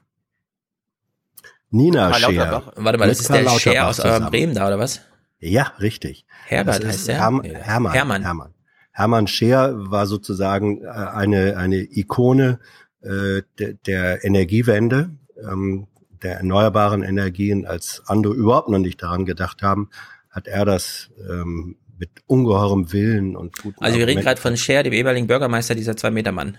Nina 1.71 2.15
Scheer. 2.15 2.73
Warte 2.77 2.99
mal, 2.99 3.09
das 3.09 3.21
ist 3.21 3.29
der 3.29 3.49
Scheer 3.51 3.89
aus 3.89 4.01
eurem. 4.01 4.31
Bremen 4.31 4.55
da, 4.55 4.67
oder 4.67 4.79
was? 4.79 5.03
Ja, 5.39 5.75
richtig. 5.81 6.25
Herbert 6.47 6.85
heißt 6.85 7.09
der? 7.09 7.19
Herm 7.19 7.43
Hermann, 7.43 7.93
Hermann. 7.93 8.23
Hermann. 8.23 8.55
Hermann 8.99 9.29
Scheer 9.29 9.75
war 9.77 10.07
sozusagen 10.07 10.83
äh, 10.83 10.89
eine, 10.89 11.57
eine 11.57 11.77
Ikone 11.77 12.59
äh, 13.01 13.43
de, 13.57 13.77
der 13.87 14.25
Energiewende, 14.25 15.11
ähm, 15.41 15.87
der 16.21 16.39
erneuerbaren 16.39 17.05
Energien, 17.05 17.65
als 17.65 18.03
andere 18.07 18.35
überhaupt 18.35 18.69
noch 18.69 18.81
nicht 18.81 19.01
daran 19.01 19.25
gedacht 19.25 19.63
haben, 19.63 19.89
hat 20.31 20.49
er 20.49 20.65
das 20.65 21.11
ähm, 21.31 21.77
mit 21.97 22.11
ungeheurem 22.27 22.93
Willen 22.93 23.37
und 23.37 23.57
guten 23.63 23.81
Also 23.81 23.99
wir 23.99 24.07
reden 24.09 24.21
gerade 24.21 24.41
von 24.41 24.57
Scher, 24.57 24.83
dem 24.83 24.93
ehemaligen 24.93 25.29
Bürgermeister, 25.29 25.77
dieser 25.77 25.97
Zwei-Meter-Mann. 25.97 26.59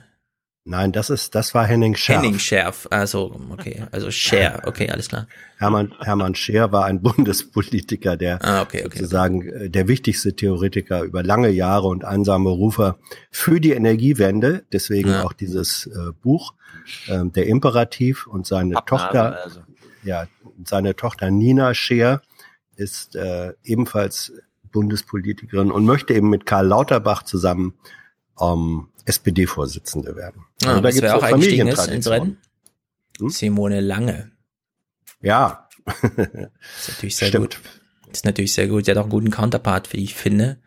Nein, 0.70 0.92
das 0.92 1.10
ist, 1.10 1.34
das 1.34 1.56
war 1.56 1.66
Henning 1.66 1.96
Scherf. 1.96 2.22
Henning 2.22 2.38
Scherf, 2.38 2.86
also 2.92 3.36
okay, 3.50 3.86
also 3.92 4.12
Scher, 4.12 4.62
okay, 4.68 4.92
alles 4.92 5.10
klar. 5.10 5.26
Hermann, 5.58 5.96
Hermann 6.00 6.36
Scher 6.36 6.72
war 6.72 6.86
ein 6.86 7.02
Bundespolitiker, 7.02 8.16
der 8.18 8.46
ah, 8.46 8.62
okay, 8.62 8.86
okay. 8.86 9.00
sozusagen 9.00 9.50
äh, 9.50 9.70
der 9.72 9.88
wichtigste 9.88 10.36
Theoretiker 10.36 11.02
über 11.02 11.24
lange 11.24 11.50
Jahre 11.50 11.88
und 11.88 12.06
einsame 12.06 12.52
Rufer 12.52 13.00
für 13.32 13.60
die 13.60 13.72
Energiewende. 13.72 14.64
Deswegen 14.72 15.10
ja. 15.10 15.24
auch 15.24 15.34
dieses 15.34 15.88
äh, 15.88 16.12
Buch, 16.22 16.54
äh, 17.08 17.26
der 17.26 17.48
Imperativ 17.48 18.28
und 18.28 18.46
seine 18.46 18.76
Pappnase, 18.76 19.04
Tochter, 19.06 19.44
also. 19.44 19.60
ja, 20.04 20.28
seine 20.66 20.96
Tochter 20.96 21.32
Nina 21.32 21.74
Scher 21.74 22.22
ist 22.76 23.16
äh, 23.16 23.54
ebenfalls 23.64 24.34
Bundespolitikerin 24.72 25.72
und 25.72 25.84
möchte 25.84 26.14
eben 26.14 26.30
mit 26.30 26.46
Karl 26.46 26.68
Lauterbach 26.68 27.24
zusammen 27.24 27.74
ähm, 28.40 28.90
SPD-Vorsitzende 29.10 30.16
werden. 30.16 30.46
Ah, 30.64 30.70
also 30.70 30.82
da 30.82 30.92
gibt 30.92 31.04
es 31.04 31.12
auch 31.12 31.24
eingestiegen 31.24 31.68
ist 31.68 31.88
ins 31.88 32.08
Rennen? 32.08 32.38
Hm? 33.20 33.30
Simone 33.30 33.82
Lange. 33.82 34.32
Ja. 35.22 35.68
ist 35.86 36.90
natürlich 36.90 37.16
sehr 37.18 37.30
Stimmt. 37.30 37.56
gut. 37.56 37.60
Ist 38.14 38.26
natürlich 38.26 38.54
sehr 38.54 38.68
gut. 38.68 38.86
Sie 38.86 38.92
hat 38.92 38.98
auch 38.98 39.04
einen 39.04 39.12
guten 39.12 39.32
Counterpart, 39.32 39.92
wie 39.94 40.04
ich 40.04 40.16
finde. 40.16 40.60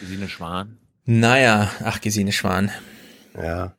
Gesine 0.00 0.28
Schwan. 0.28 0.78
Naja, 1.04 1.70
ach, 1.82 2.00
Gesine 2.00 2.32
Schwan. 2.32 2.70
Ja. 3.36 3.76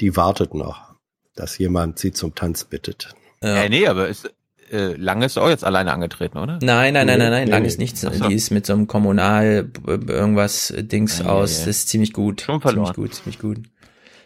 Die 0.00 0.16
wartet 0.16 0.54
noch, 0.54 0.94
dass 1.34 1.58
jemand 1.58 1.98
sie 1.98 2.12
zum 2.12 2.34
Tanz 2.34 2.64
bittet. 2.64 3.14
Ja. 3.42 3.62
Äh, 3.64 3.68
nee, 3.68 3.86
aber 3.86 4.08
ist, 4.08 4.32
äh, 4.72 4.94
Lange 4.94 5.26
ist 5.26 5.38
auch 5.38 5.48
jetzt 5.48 5.64
alleine 5.64 5.92
angetreten, 5.92 6.38
oder? 6.38 6.58
Nein, 6.62 6.94
nein, 6.94 7.06
nein, 7.06 7.18
nein, 7.18 7.30
nein, 7.30 7.44
nee, 7.44 7.50
Lange 7.50 7.66
ist 7.66 7.78
nichts. 7.78 8.00
So. 8.00 8.10
Die 8.10 8.34
ist 8.34 8.50
mit 8.50 8.66
so 8.66 8.72
einem 8.72 8.86
Kommunal 8.86 9.70
irgendwas 9.86 10.72
Dings 10.76 11.20
ja, 11.20 11.26
aus. 11.26 11.52
Ja, 11.52 11.58
ja. 11.58 11.66
Das 11.66 11.76
ist 11.76 11.88
ziemlich 11.88 12.12
gut. 12.12 12.40
Schon 12.40 12.60
verloren. 12.60 12.94
Ziemlich 12.94 13.10
gut, 13.10 13.14
ziemlich 13.14 13.38
gut. 13.38 13.58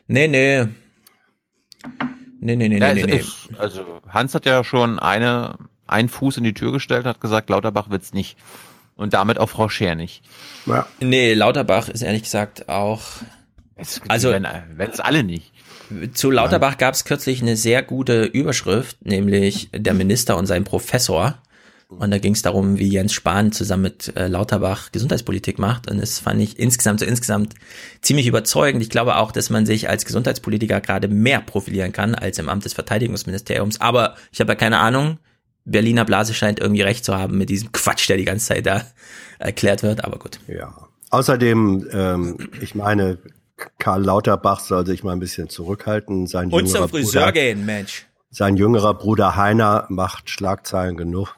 Nee, 0.07 0.29
nee. 0.29 0.67
Nee, 2.41 2.57
nee, 2.57 2.69
nee, 2.69 2.79
ja, 2.79 2.95
nee, 2.95 3.05
nee. 3.05 3.17
Ist, 3.17 3.49
also 3.59 4.01
Hans 4.09 4.35
hat 4.35 4.47
ja 4.47 4.63
schon 4.65 4.99
eine, 4.99 5.59
einen 5.87 6.09
Fuß 6.09 6.37
in 6.39 6.45
die 6.45 6.55
Tür 6.55 6.73
gestellt, 6.73 7.05
hat 7.05 7.21
gesagt, 7.21 7.51
Lauterbach 7.51 7.91
wird's 7.91 8.13
nicht. 8.13 8.37
Und 8.97 9.15
damit 9.15 9.39
auch 9.39 9.49
Frau 9.49 9.69
Scher 9.69 9.95
nicht. 9.95 10.23
Ja. 10.67 10.87
Nee, 11.01 11.35
Lauterbach 11.35 11.89
ist 11.89 12.03
ehrlich 12.03 12.23
gesagt 12.23 12.69
auch. 12.69 13.03
Es, 13.77 14.01
also 14.09 14.33
wenn 14.33 14.91
es 14.91 14.99
alle 14.99 15.23
nicht. 15.23 15.53
Zu 16.15 16.31
Lauterbach 16.31 16.79
gab 16.79 16.95
es 16.95 17.05
kürzlich 17.05 17.43
eine 17.43 17.57
sehr 17.57 17.83
gute 17.83 18.25
Überschrift, 18.25 19.05
nämlich 19.05 19.71
der 19.73 19.95
Minister 19.95 20.37
und 20.37 20.47
sein 20.47 20.65
Professor. 20.65 21.39
Und 21.89 22.11
da 22.11 22.19
ging 22.19 22.35
es 22.35 22.43
darum, 22.43 22.79
wie 22.79 22.89
Jens 22.89 23.15
Spahn 23.15 23.51
zusammen 23.51 23.85
mit 23.85 24.15
äh, 24.15 24.29
Lauterbach 24.29 24.93
Gesundheitspolitik 24.93 25.59
macht. 25.59 25.91
Und 25.91 26.01
das 26.03 26.19
fand 26.19 26.41
ich 26.43 26.59
insgesamt 26.59 27.01
so 27.01 27.07
insgesamt 27.07 27.55
ziemlich 28.03 28.27
überzeugend. 28.27 28.83
Ich 28.83 28.91
glaube 28.91 29.17
auch, 29.17 29.33
dass 29.33 29.49
man 29.49 29.65
sich 29.65 29.89
als 29.89 30.05
Gesundheitspolitiker 30.05 30.83
gerade 30.83 31.09
mehr 31.09 31.41
profilieren 31.41 31.93
kann 31.93 32.15
als 32.15 32.39
im 32.39 32.51
Amt 32.51 32.67
des 32.67 32.75
Verteidigungsministeriums. 32.75 33.81
Aber 33.81 34.17
ich 34.33 34.41
habe 34.41 34.53
ja 34.53 34.57
keine 34.57 34.79
Ahnung. 34.79 35.19
Berliner 35.65 36.05
Blase 36.05 36.35
scheint 36.35 36.61
irgendwie 36.61 36.83
recht 36.83 37.07
zu 37.07 37.17
haben 37.17 37.39
mit 37.39 37.49
diesem 37.49 37.73
Quatsch, 37.73 38.09
der 38.09 38.19
die 38.19 38.25
ganze 38.25 38.49
Zeit 38.49 38.67
da 38.67 38.85
erklärt 39.39 39.83
wird. 39.83 40.05
Aber 40.05 40.19
gut. 40.19 40.41
Ja. 40.47 40.75
Außerdem, 41.11 41.89
ähm, 41.91 42.37
ich 42.61 42.75
meine, 42.75 43.17
Karl 43.79 44.05
Lauterbach 44.05 44.61
soll 44.61 44.87
sich 44.87 45.03
mal 45.03 45.13
ein 45.13 45.21
bisschen 45.21 45.49
zurückhalten. 45.49 46.27
Sein 46.27 46.51
Und 46.51 46.69
zum 46.69 46.89
Friseur 46.89 47.23
Bruder, 47.23 47.33
gehen, 47.33 47.67
Mensch. 47.67 48.07
Sein 48.31 48.57
jüngerer 48.57 48.95
Bruder 48.95 49.37
Heiner 49.37 49.87
macht 49.89 50.31
Schlagzeilen 50.31 50.97
genug. 50.97 51.37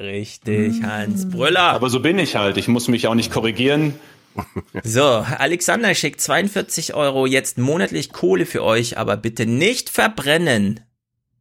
Richtig, 0.00 0.82
Hans 0.82 1.30
Brüller. 1.30 1.70
Aber 1.70 1.88
so 1.90 2.00
bin 2.00 2.18
ich 2.18 2.36
halt. 2.36 2.56
Ich 2.56 2.68
muss 2.68 2.88
mich 2.88 3.06
auch 3.06 3.14
nicht 3.14 3.32
korrigieren. 3.32 3.94
So, 4.82 5.04
Alexander 5.04 5.94
schickt 5.94 6.20
42 6.20 6.94
Euro 6.94 7.24
jetzt 7.24 7.56
monatlich 7.56 8.12
Kohle 8.12 8.46
für 8.46 8.64
euch, 8.64 8.98
aber 8.98 9.16
bitte 9.16 9.46
nicht 9.46 9.90
verbrennen. 9.90 10.80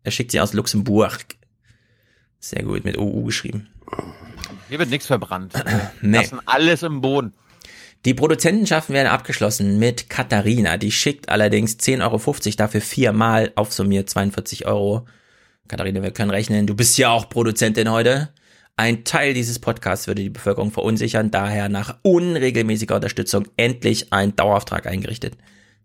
Er 0.04 0.12
schickt 0.12 0.30
sie 0.30 0.40
aus 0.40 0.54
Luxemburg. 0.54 1.26
Sehr 2.40 2.62
gut, 2.62 2.86
mit 2.86 3.00
OU 3.00 3.24
geschrieben. 3.24 3.68
Hier 4.70 4.78
wird 4.78 4.92
nichts 4.92 5.08
verbrannt. 5.08 5.54
nee. 6.02 6.18
Lassen 6.18 6.40
alles 6.46 6.84
im 6.84 7.02
Boden. 7.02 7.34
Die 8.06 8.14
Produzentenschaften 8.14 8.94
werden 8.94 9.08
abgeschlossen 9.08 9.80
mit 9.80 10.10
Katharina. 10.10 10.78
Die 10.78 10.92
schickt 10.92 11.30
allerdings 11.30 11.78
10,50 11.78 12.02
Euro 12.04 12.56
dafür 12.58 12.82
viermal 12.82 13.52
aufsummiert 13.56 14.10
42 14.10 14.66
Euro. 14.66 15.06
Katharina, 15.70 16.02
wir 16.04 16.12
können 16.12 16.32
rechnen. 16.32 16.68
Du 16.68 16.76
bist 16.76 16.98
ja 16.98 17.10
auch 17.10 17.30
Produzentin 17.30 17.90
heute. 17.90 18.30
Ein 18.76 19.06
Teil 19.06 19.34
dieses 19.34 19.60
Podcasts 19.60 20.08
würde 20.08 20.22
die 20.22 20.30
Bevölkerung 20.30 20.72
verunsichern, 20.72 21.32
daher 21.32 21.70
nach 21.70 21.98
unregelmäßiger 22.02 22.96
Unterstützung 22.96 23.48
endlich 23.56 24.12
ein 24.12 24.36
Dauerauftrag 24.36 24.88
eingerichtet. 24.88 25.36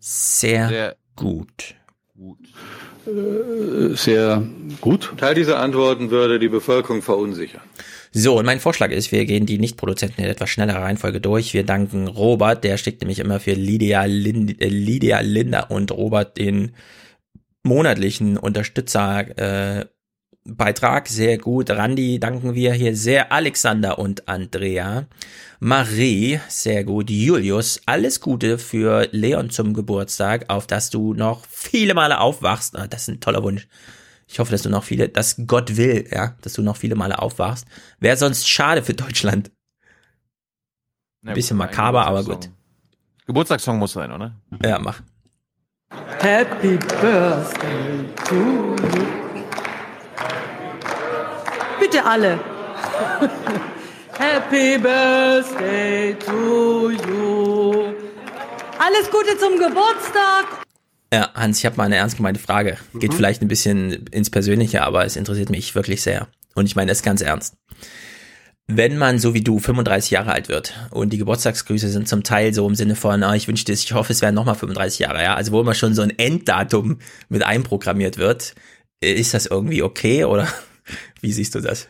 Sehr, 0.01 0.69
Sehr 0.69 0.97
gut. 1.15 1.75
gut. 2.17 2.39
Äh, 3.07 3.95
sehr 3.95 4.43
gut. 4.81 5.13
Teil 5.17 5.35
dieser 5.35 5.61
Antworten 5.61 6.11
würde 6.11 6.39
die 6.39 6.49
Bevölkerung 6.49 7.03
verunsichern. 7.03 7.63
So, 8.21 8.37
und 8.37 8.47
mein 8.47 8.59
Vorschlag 8.59 8.91
ist, 8.91 9.13
wir 9.13 9.25
gehen 9.27 9.47
die 9.47 9.61
Nicht-Produzenten 9.61 10.23
in 10.23 10.27
etwas 10.27 10.51
schnellerer 10.51 10.83
Reihenfolge 10.83 11.21
durch. 11.21 11.55
Wir 11.55 11.65
danken 11.65 12.09
Robert, 12.09 12.65
der 12.65 12.77
schickt 12.77 13.01
nämlich 13.01 13.21
immer 13.21 13.39
für 13.39 13.53
Lydia, 13.53 14.07
Lind, 14.07 14.61
äh, 14.61 14.67
Lydia 14.67 15.21
Linda 15.21 15.61
und 15.67 15.93
Robert 15.93 16.37
den 16.37 16.75
monatlichen 17.63 18.37
Unterstützer 18.37 19.39
äh, 19.39 19.87
sehr 21.05 21.39
gut. 21.39 21.71
Randy 21.71 22.19
danken 22.19 22.57
wir 22.57 22.73
hier 22.73 22.97
sehr. 22.97 23.31
Alexander 23.31 24.01
und 24.01 24.29
Andrea. 24.29 25.07
Marie, 25.61 26.41
sehr 26.49 26.83
gut. 26.83 27.11
Julius, 27.11 27.83
alles 27.87 28.21
Gute 28.21 28.59
für 28.59 29.07
Leon 29.13 29.51
zum 29.51 29.75
Geburtstag, 29.75 30.47
auf 30.49 30.67
dass 30.67 30.91
du 30.91 31.15
noch 31.15 31.45
viele 31.49 31.95
Male 31.95 32.19
aufwachst. 32.19 32.77
Ah, 32.77 32.89
das 32.89 33.03
ist 33.03 33.09
ein 33.11 33.21
toller 33.21 33.45
Wunsch. 33.45 33.69
Ich 34.31 34.39
hoffe, 34.39 34.53
dass 34.53 34.63
du 34.63 34.69
noch 34.69 34.85
viele, 34.85 35.09
dass 35.09 35.37
Gott 35.47 35.77
will, 35.79 36.07
ja, 36.13 36.35
dass 36.43 36.53
du 36.53 36.63
noch 36.63 36.77
viele 36.77 36.95
Male 36.95 37.19
aufwachst. 37.19 37.67
Wäre 37.99 38.17
sonst 38.17 38.47
schade 38.47 38.83
für 38.83 38.93
Deutschland. 38.93 39.51
Ein 41.25 41.35
bisschen 41.35 41.57
makaber, 41.57 42.07
aber 42.07 42.23
gut. 42.23 42.51
Geburtstagssong 43.27 43.79
muss 43.79 43.93
sein, 43.93 44.13
oder? 44.13 44.37
Ja, 44.63 44.79
mach. 44.79 45.01
Happy 46.21 46.77
Birthday 46.77 48.05
to 48.27 48.35
you. 48.35 49.45
Bitte 51.81 52.05
alle. 52.05 52.39
Happy 54.19 54.79
Birthday 54.79 56.15
to 56.15 56.91
you. 56.91 57.95
Alles 58.79 59.11
Gute 59.11 59.39
zum 59.39 59.59
Geburtstag 59.59 60.68
ja, 61.13 61.33
Hans, 61.35 61.59
ich 61.59 61.67
habe 61.67 61.77
mal 61.77 61.85
eine 61.85 61.97
ernst 61.97 62.17
gemeinte 62.17 62.41
Frage. 62.41 62.77
Geht 62.95 63.13
mhm. 63.13 63.17
vielleicht 63.17 63.43
ein 63.43 63.49
bisschen 63.49 64.07
ins 64.09 64.31
Persönliche, 64.31 64.83
aber 64.83 65.05
es 65.05 65.17
interessiert 65.17 65.51
mich 65.51 65.75
wirklich 65.75 66.03
sehr. 66.03 66.29
Und 66.55 66.67
ich 66.67 66.77
meine 66.77 66.93
es 66.93 67.03
ganz 67.03 67.23
ernst. 67.23 67.57
Wenn 68.67 68.99
man 68.99 69.19
so 69.19 69.33
wie 69.33 69.41
du 69.41 69.59
35 69.59 70.11
Jahre 70.11 70.33
alt 70.33 70.51
wird 70.51 70.75
und 70.91 71.11
die 71.11 71.19
Geburtstagsgrüße 71.19 71.89
sind 71.89 72.07
zum 72.07 72.23
Teil 72.23 72.53
so 72.53 72.69
im 72.69 72.75
Sinne 72.75 72.97
von, 72.97 73.23
ah, 73.23 73.35
ich 73.35 73.49
wünschte 73.49 73.73
es, 73.73 73.83
ich 73.83 73.95
hoffe, 73.95 74.13
es 74.13 74.21
wären 74.21 74.35
nochmal 74.35 74.57
35 74.57 74.99
Jahre, 74.99 75.23
ja, 75.23 75.35
also 75.35 75.53
wo 75.53 75.63
immer 75.63 75.73
schon 75.73 75.95
so 75.95 76.03
ein 76.03 76.11
Enddatum 76.19 76.99
mit 77.31 77.43
einprogrammiert 77.43 78.19
wird, 78.19 78.55
ist 79.01 79.33
das 79.33 79.47
irgendwie 79.47 79.83
okay 79.83 80.25
oder 80.25 80.47
wie 81.23 81.33
siehst 81.33 81.55
du 81.55 81.61
das? 81.61 81.89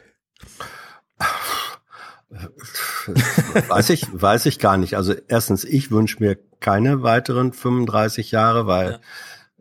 Weiß 2.30 3.90
ich, 3.90 4.06
weiß 4.12 4.46
ich 4.46 4.58
gar 4.58 4.76
nicht. 4.76 4.96
Also 4.96 5.14
erstens, 5.28 5.64
ich 5.64 5.90
wünsche 5.90 6.18
mir 6.20 6.38
keine 6.60 7.02
weiteren 7.02 7.52
35 7.52 8.30
Jahre, 8.30 8.66
weil 8.66 9.00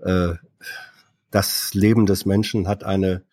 ja. 0.06 0.32
äh, 0.32 0.36
das 1.32 1.74
Leben 1.74 2.06
des 2.06 2.26
Menschen 2.26 2.68
hat 2.68 2.84
eine 2.84 3.24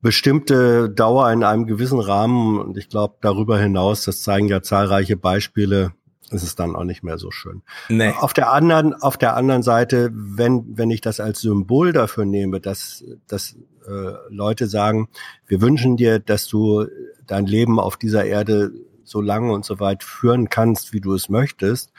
bestimmte 0.00 0.90
Dauer 0.90 1.30
in 1.32 1.44
einem 1.44 1.66
gewissen 1.66 1.98
Rahmen 1.98 2.60
und 2.60 2.76
ich 2.76 2.88
glaube 2.88 3.16
darüber 3.22 3.58
hinaus, 3.58 4.04
das 4.04 4.22
zeigen 4.22 4.48
ja 4.48 4.62
zahlreiche 4.62 5.16
Beispiele, 5.16 5.92
ist 6.30 6.42
es 6.42 6.54
dann 6.54 6.74
auch 6.74 6.84
nicht 6.84 7.02
mehr 7.02 7.18
so 7.18 7.30
schön. 7.30 7.62
Nee. 7.88 8.12
Auf 8.18 8.32
der 8.32 8.52
anderen, 8.52 8.94
auf 8.94 9.16
der 9.16 9.36
anderen 9.36 9.62
Seite, 9.62 10.10
wenn 10.12 10.76
wenn 10.76 10.90
ich 10.90 11.00
das 11.00 11.20
als 11.20 11.40
Symbol 11.40 11.92
dafür 11.92 12.24
nehme, 12.24 12.60
dass 12.60 13.04
dass 13.26 13.56
äh, 13.86 14.12
Leute 14.30 14.66
sagen, 14.66 15.08
wir 15.46 15.60
wünschen 15.60 15.96
dir, 15.96 16.18
dass 16.18 16.46
du 16.46 16.86
dein 17.26 17.46
Leben 17.46 17.78
auf 17.78 17.96
dieser 17.96 18.24
Erde 18.24 18.72
so 19.04 19.20
lange 19.20 19.52
und 19.52 19.64
so 19.64 19.80
weit 19.80 20.02
führen 20.02 20.48
kannst, 20.48 20.92
wie 20.92 21.00
du 21.00 21.14
es 21.14 21.28
möchtest, 21.28 21.92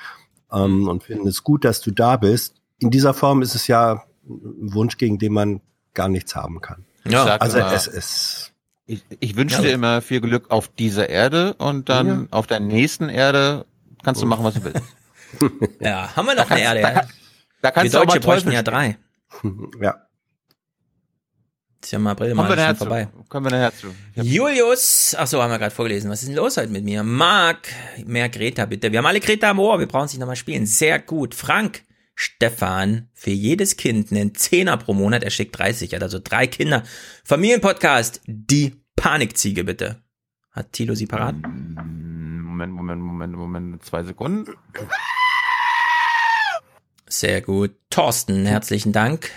ähm, 0.52 0.88
und 0.88 1.04
finden 1.04 1.28
es 1.28 1.44
gut, 1.44 1.64
dass 1.66 1.82
du 1.82 1.92
da 1.92 2.18
bist. 2.18 2.56
In 2.80 2.92
dieser 2.92 3.14
Form 3.14 3.42
ist 3.42 3.56
es 3.56 3.68
ja 3.68 4.04
ein 4.28 4.74
Wunsch, 4.74 4.98
gegen 4.98 5.20
den 5.20 5.34
man 5.34 5.62
gar 5.94 6.10
nichts 6.10 6.36
haben 6.36 6.62
kann. 6.62 6.86
Ja, 7.08 7.24
also 7.38 7.60
immer, 7.60 7.72
es 7.72 7.88
ist. 7.88 8.52
Ich, 8.88 9.04
ich 9.20 9.36
wünsche 9.36 9.58
ja. 9.58 9.62
dir 9.62 9.74
immer 9.74 10.02
viel 10.02 10.22
Glück 10.22 10.52
auf 10.52 10.68
dieser 10.68 11.10
Erde 11.10 11.56
und 11.56 11.90
dann 11.90 12.08
ja. 12.08 12.28
auf 12.32 12.46
der 12.48 12.60
nächsten 12.60 13.10
Erde 13.10 13.66
kannst 14.06 14.22
du 14.22 14.26
machen, 14.26 14.44
was 14.46 14.54
du 14.54 14.64
willst. 14.64 14.82
ja, 15.82 16.16
haben 16.16 16.28
wir 16.28 16.36
noch 16.36 16.50
eine 16.50 16.62
Erde? 16.62 16.82
Da, 16.82 16.92
kann, 16.92 17.10
da 17.62 17.72
kannst 17.72 17.94
wir 17.94 18.00
du 18.00 18.06
Deutsche 18.06 18.20
bräuchten 18.22 18.52
ja 18.52 18.64
drei. 18.64 18.98
Ja. 19.82 19.96
Ist 21.84 21.92
ja 21.92 22.00
im 22.00 22.08
April 22.08 22.34
mal 22.34 22.58
schon 22.58 22.76
vorbei. 22.78 23.08
Kommen 23.28 23.48
wir 23.48 23.52
nachher 23.52 23.74
zu. 23.76 23.88
Julius, 24.16 25.16
ach 25.18 25.28
so, 25.28 25.42
haben 25.42 25.52
wir 25.52 25.60
gerade 25.60 25.74
vorgelesen. 25.74 26.10
Was 26.10 26.22
ist 26.22 26.30
denn 26.30 26.36
los 26.36 26.58
heute 26.58 26.72
mit 26.72 26.84
mir? 26.84 27.04
Marc, 27.04 27.68
mehr 28.06 28.30
Greta 28.30 28.66
bitte. 28.66 28.92
Wir 28.92 29.00
haben 29.00 29.06
alle 29.06 29.20
Greta 29.20 29.50
am 29.50 29.60
Ohr, 29.60 29.80
wir 29.80 29.88
brauchen 29.88 30.08
sich 30.08 30.20
nochmal 30.20 30.36
spielen. 30.36 30.66
Sehr 30.66 31.00
gut. 31.00 31.36
Frank, 31.36 31.84
Stefan 32.16 33.10
für 33.14 33.32
jedes 33.32 33.78
Kind 33.78 34.12
einen 34.12 34.34
Zehner 34.36 34.78
pro 34.78 34.94
Monat, 34.94 35.24
er 35.24 35.32
schickt 35.32 35.58
30, 35.58 35.94
er 35.94 35.98
hat 35.98 36.04
also 36.04 36.20
drei 36.24 36.48
Kinder. 36.48 36.84
Familienpodcast, 37.24 38.22
die 38.26 38.82
Panikziege 38.96 39.64
bitte. 39.64 40.02
Hat 40.52 40.72
Tilo 40.72 40.96
sie 40.96 41.06
parat? 41.06 41.36
Moment, 42.72 43.02
Moment, 43.02 43.34
Moment, 43.34 43.34
Moment, 43.36 43.86
zwei 43.86 44.04
Sekunden. 44.04 44.54
Sehr 47.08 47.42
gut. 47.42 47.72
Thorsten, 47.90 48.46
herzlichen 48.46 48.92
Dank. 48.92 49.30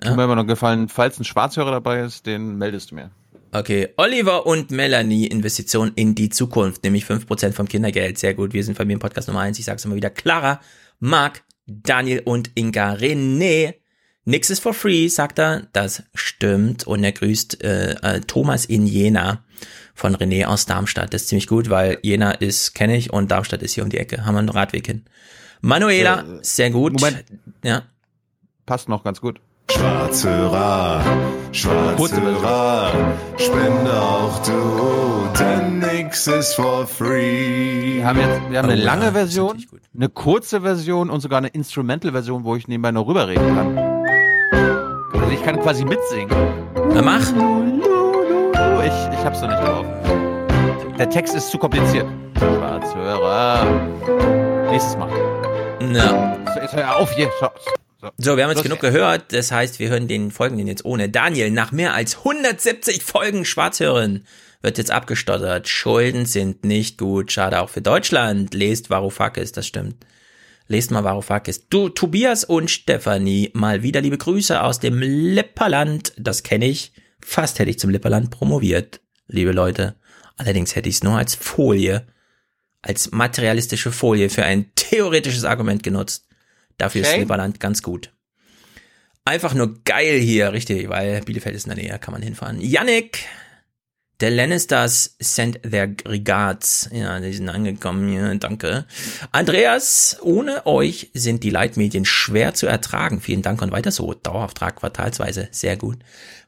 Tut 0.00 0.16
mir 0.16 0.24
immer 0.24 0.36
noch 0.36 0.46
gefallen, 0.46 0.88
falls 0.88 1.18
ein 1.18 1.24
Schwarzhörer 1.24 1.70
dabei 1.70 2.00
ist, 2.00 2.26
den 2.26 2.56
meldest 2.56 2.90
du 2.90 2.96
mir. 2.96 3.10
Okay, 3.52 3.88
Oliver 3.96 4.46
und 4.46 4.70
Melanie 4.70 5.26
Investition 5.26 5.92
in 5.94 6.14
die 6.14 6.28
Zukunft, 6.28 6.84
nämlich 6.84 7.04
5% 7.04 7.52
vom 7.52 7.66
Kindergeld. 7.66 8.18
Sehr 8.18 8.34
gut, 8.34 8.52
wir 8.52 8.62
sind 8.62 8.76
Familienpodcast 8.76 9.28
Nummer 9.28 9.40
1. 9.40 9.58
Ich 9.58 9.64
sag's 9.64 9.84
immer 9.84 9.94
wieder. 9.94 10.10
Clara, 10.10 10.60
Marc, 10.98 11.42
Daniel 11.66 12.20
und 12.24 12.50
Inga 12.54 12.94
René. 12.94 13.76
Nix 14.24 14.50
ist 14.50 14.60
for 14.60 14.74
free, 14.74 15.08
sagt 15.08 15.38
er. 15.38 15.68
Das 15.72 16.02
stimmt. 16.14 16.86
Und 16.86 17.02
er 17.02 17.12
grüßt 17.12 17.62
äh, 17.64 17.92
äh, 18.02 18.20
Thomas 18.20 18.66
in 18.66 18.86
Jena 18.86 19.45
von 19.96 20.14
René 20.14 20.44
aus 20.46 20.66
Darmstadt. 20.66 21.12
Das 21.12 21.22
ist 21.22 21.28
ziemlich 21.28 21.48
gut, 21.48 21.68
weil 21.70 21.98
Jena 22.02 22.30
ist, 22.30 22.74
kenne 22.74 22.96
ich, 22.96 23.12
und 23.12 23.30
Darmstadt 23.32 23.62
ist 23.62 23.72
hier 23.74 23.82
um 23.82 23.90
die 23.90 23.98
Ecke. 23.98 24.24
Haben 24.24 24.34
wir 24.34 24.38
einen 24.40 24.48
Radweg 24.50 24.86
hin. 24.86 25.04
Manuela, 25.62 26.20
Äh, 26.20 26.24
sehr 26.42 26.70
gut. 26.70 26.92
Moment. 26.92 27.24
Ja. 27.64 27.82
Passt 28.66 28.88
noch 28.88 29.02
ganz 29.02 29.20
gut. 29.20 29.40
Schwarzhörer, 29.72 31.02
Schwarzhörer, 31.50 32.92
spende 33.36 34.00
auch 34.00 34.40
du, 34.44 35.28
denn 35.38 35.80
nix 35.80 36.26
ist 36.28 36.54
for 36.54 36.86
free. 36.86 37.96
Wir 37.96 38.06
haben 38.06 38.20
jetzt, 38.20 38.40
wir 38.50 38.58
haben 38.58 38.70
eine 38.70 38.80
Oh, 38.80 38.84
lange 38.84 39.04
ja, 39.06 39.12
Version, 39.12 39.64
eine 39.94 40.08
kurze 40.08 40.60
Version 40.60 41.10
und 41.10 41.20
sogar 41.20 41.38
eine 41.38 41.48
Instrumental-Version, 41.48 42.44
wo 42.44 42.54
ich 42.54 42.68
nebenbei 42.68 42.92
noch 42.92 43.08
rüberreden 43.08 43.54
kann. 43.56 43.78
Also 45.14 45.32
ich 45.32 45.42
kann 45.42 45.58
quasi 45.60 45.84
mitsingen. 45.84 46.30
Na 46.94 47.02
mach. 47.02 47.32
Ich, 48.86 48.92
ich 48.92 49.24
hab's 49.24 49.40
noch 49.40 49.48
nicht 49.48 49.60
drauf. 49.60 49.84
Der 50.96 51.10
Text 51.10 51.34
ist 51.34 51.50
zu 51.50 51.58
kompliziert. 51.58 52.06
Schwarzhörer. 52.38 53.66
Nächstes 54.70 54.96
Mal. 54.96 55.10
Na. 55.80 56.36
So, 56.54 56.60
Jetzt 56.60 56.76
hör 56.76 56.96
auf 56.96 57.12
hier. 57.12 57.28
Schau. 57.40 57.50
So. 58.00 58.08
So, 58.16 58.36
wir 58.36 58.44
haben 58.44 58.52
jetzt 58.52 58.62
genug 58.62 58.78
gehört. 58.78 59.32
Das 59.32 59.50
heißt, 59.50 59.80
wir 59.80 59.88
hören 59.88 60.06
den 60.06 60.30
folgenden 60.30 60.68
jetzt 60.68 60.84
ohne. 60.84 61.08
Daniel, 61.08 61.50
nach 61.50 61.72
mehr 61.72 61.94
als 61.94 62.18
170 62.18 63.02
Folgen 63.02 63.44
Schwarzhören 63.44 64.24
wird 64.62 64.78
jetzt 64.78 64.92
abgestottert. 64.92 65.66
Schulden 65.66 66.24
sind 66.24 66.64
nicht 66.64 66.96
gut. 66.96 67.32
Schade 67.32 67.62
auch 67.62 67.70
für 67.70 67.82
Deutschland. 67.82 68.54
Lest 68.54 68.88
Varoufakis, 68.88 69.50
das 69.50 69.66
stimmt. 69.66 69.96
Lest 70.68 70.92
mal 70.92 71.02
Varoufakis. 71.02 71.68
Du, 71.68 71.88
Tobias 71.88 72.44
und 72.44 72.70
Stefanie, 72.70 73.50
mal 73.52 73.82
wieder 73.82 74.00
liebe 74.00 74.18
Grüße 74.18 74.62
aus 74.62 74.78
dem 74.78 75.00
Lipperland. 75.00 76.12
Das 76.16 76.44
kenne 76.44 76.66
ich. 76.66 76.92
Fast 77.20 77.58
hätte 77.58 77.70
ich 77.70 77.78
zum 77.78 77.90
Lipperland 77.90 78.30
promoviert, 78.30 79.00
liebe 79.26 79.52
Leute. 79.52 79.96
Allerdings 80.36 80.76
hätte 80.76 80.88
ich 80.88 80.96
es 80.96 81.02
nur 81.02 81.16
als 81.16 81.34
Folie, 81.34 82.06
als 82.82 83.10
materialistische 83.10 83.90
Folie 83.92 84.30
für 84.30 84.44
ein 84.44 84.70
theoretisches 84.74 85.44
Argument 85.44 85.82
genutzt. 85.82 86.26
Dafür 86.78 87.02
ist 87.02 87.08
Okay. 87.08 87.20
Lipperland 87.20 87.58
ganz 87.60 87.82
gut. 87.82 88.12
Einfach 89.24 89.54
nur 89.54 89.82
geil 89.82 90.20
hier, 90.20 90.52
richtig, 90.52 90.88
weil 90.88 91.20
Bielefeld 91.22 91.56
ist 91.56 91.66
in 91.66 91.74
der 91.74 91.82
Nähe, 91.82 91.98
kann 91.98 92.12
man 92.12 92.22
hinfahren. 92.22 92.60
Yannick, 92.60 93.24
der 94.20 94.30
Lannisters 94.30 95.16
sent 95.18 95.62
their 95.62 95.94
regards. 96.06 96.88
Ja, 96.92 97.20
die 97.20 97.32
sind 97.32 97.48
angekommen, 97.48 98.12
ja, 98.12 98.34
danke. 98.34 98.86
Andreas, 99.32 100.18
ohne 100.22 100.66
euch 100.66 101.10
sind 101.14 101.42
die 101.42 101.50
Leitmedien 101.50 102.04
schwer 102.04 102.54
zu 102.54 102.66
ertragen. 102.66 103.20
Vielen 103.20 103.42
Dank 103.42 103.60
und 103.62 103.72
weiter 103.72 103.90
so. 103.90 104.14
Dauerauftrag 104.14 104.76
quartalsweise, 104.76 105.48
sehr 105.50 105.76
gut. 105.76 105.98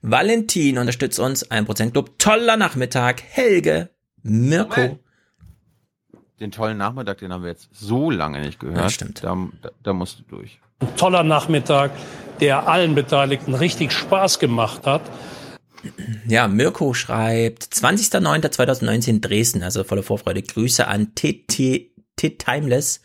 Valentin 0.00 0.78
unterstützt 0.78 1.18
uns, 1.18 1.50
1% 1.50 1.90
Club, 1.90 2.18
toller 2.18 2.56
Nachmittag. 2.56 3.22
Helge, 3.22 3.90
Mirko, 4.22 4.80
Moment. 4.80 5.00
Den 6.40 6.52
tollen 6.52 6.78
Nachmittag, 6.78 7.18
den 7.18 7.32
haben 7.32 7.42
wir 7.42 7.50
jetzt 7.50 7.68
so 7.72 8.10
lange 8.10 8.40
nicht 8.40 8.60
gehört. 8.60 8.78
Ja, 8.78 8.90
stimmt. 8.90 9.24
Da, 9.24 9.36
da, 9.60 9.70
da 9.82 9.92
musst 9.92 10.20
du 10.20 10.22
durch. 10.22 10.60
Ein 10.78 10.94
toller 10.96 11.24
Nachmittag, 11.24 11.90
der 12.40 12.68
allen 12.68 12.94
Beteiligten 12.94 13.54
richtig 13.54 13.90
Spaß 13.90 14.38
gemacht 14.38 14.86
hat. 14.86 15.02
Ja, 16.26 16.48
Mirko 16.48 16.94
schreibt 16.94 17.64
20.09.2019 17.64 19.20
Dresden, 19.20 19.62
also 19.62 19.84
voller 19.84 20.02
Vorfreude. 20.02 20.42
Grüße 20.42 20.86
an 20.86 21.14
TT 21.14 21.90
Timeless. 22.16 23.00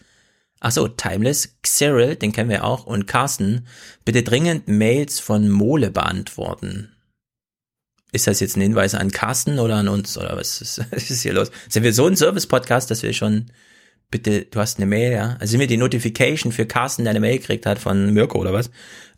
Ach 0.59 0.71
so, 0.71 0.87
Timeless, 0.87 1.57
Cyril, 1.65 2.15
den 2.15 2.31
kennen 2.31 2.49
wir 2.49 2.63
auch, 2.63 2.85
und 2.85 3.05
Carsten. 3.05 3.67
Bitte 4.05 4.23
dringend 4.23 4.67
Mails 4.67 5.19
von 5.19 5.49
Mole 5.49 5.91
beantworten. 5.91 6.95
Ist 8.13 8.27
das 8.27 8.39
jetzt 8.39 8.55
ein 8.55 8.61
Hinweis 8.61 8.95
an 8.95 9.11
Carsten 9.11 9.59
oder 9.59 9.75
an 9.75 9.89
uns? 9.89 10.17
Oder 10.17 10.37
was 10.37 10.61
ist, 10.61 10.79
was 10.91 11.09
ist 11.09 11.23
hier 11.23 11.33
los? 11.33 11.51
Sind 11.67 11.83
wir 11.83 11.93
so 11.93 12.07
ein 12.07 12.15
Service-Podcast, 12.15 12.89
dass 12.89 13.03
wir 13.03 13.11
schon, 13.11 13.47
bitte, 14.09 14.45
du 14.45 14.59
hast 14.59 14.77
eine 14.77 14.85
Mail, 14.85 15.11
ja? 15.11 15.35
Also 15.39 15.51
sind 15.51 15.59
wir 15.59 15.67
die 15.67 15.77
Notification 15.77 16.51
für 16.51 16.65
Carsten, 16.65 17.03
der 17.03 17.11
eine 17.11 17.19
Mail 17.19 17.39
gekriegt 17.39 17.65
hat 17.65 17.79
von 17.79 18.13
Mirko 18.13 18.39
oder 18.39 18.53
was? 18.53 18.69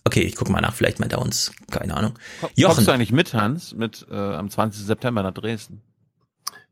Okay, 0.06 0.22
ich 0.22 0.36
gucke 0.36 0.52
mal 0.52 0.62
nach, 0.62 0.74
vielleicht 0.74 1.00
meint 1.00 1.14
er 1.14 1.20
uns, 1.22 1.52
keine 1.72 1.96
Ahnung. 1.98 2.14
Jochen. 2.56 2.76
Kommst 2.76 2.88
du 2.88 2.92
eigentlich 2.92 3.12
mit, 3.12 3.34
Hans, 3.34 3.74
mit 3.74 4.06
äh, 4.10 4.16
am 4.16 4.50
20. 4.50 4.86
September 4.86 5.24
nach 5.24 5.34
Dresden? 5.34 5.82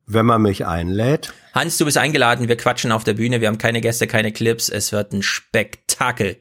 Wenn 0.06 0.26
man 0.26 0.42
mich 0.42 0.66
einlädt. 0.66 1.34
Hans, 1.54 1.78
du 1.78 1.86
bist 1.86 1.98
eingeladen, 1.98 2.48
wir 2.48 2.58
quatschen 2.58 2.92
auf 2.92 3.04
der 3.04 3.14
Bühne, 3.14 3.42
wir 3.42 3.48
haben 3.48 3.58
keine 3.58 3.82
Gäste, 3.82 4.06
keine 4.06 4.32
Clips, 4.32 4.70
es 4.70 4.92
wird 4.92 5.14
ein 5.14 5.24
Spektakel. 5.24 6.38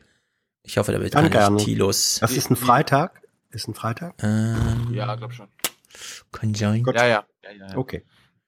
Ich 0.64 0.76
hoffe, 0.78 0.92
da 0.92 1.00
wird 1.00 1.14
Dann 1.14 1.30
gar 1.30 1.42
gerne. 1.42 1.56
nicht 1.56 1.64
Tilos. 1.64 2.18
Das 2.20 2.32
ist 2.32 2.50
ein 2.50 2.56
Freitag. 2.56 3.22
Ist 3.50 3.68
ein 3.68 3.74
Freitag? 3.74 4.14
Ähm, 4.22 4.88
Ja, 4.92 5.14
glaub 5.14 5.32
schon. 5.32 5.48
kann 6.30 6.54
sein. 6.54 6.84
Ja, 6.86 7.06
ja. 7.06 7.06
ja, 7.06 7.50
ja, 7.50 7.68
ja. 7.70 7.76
Okay. 7.76 8.04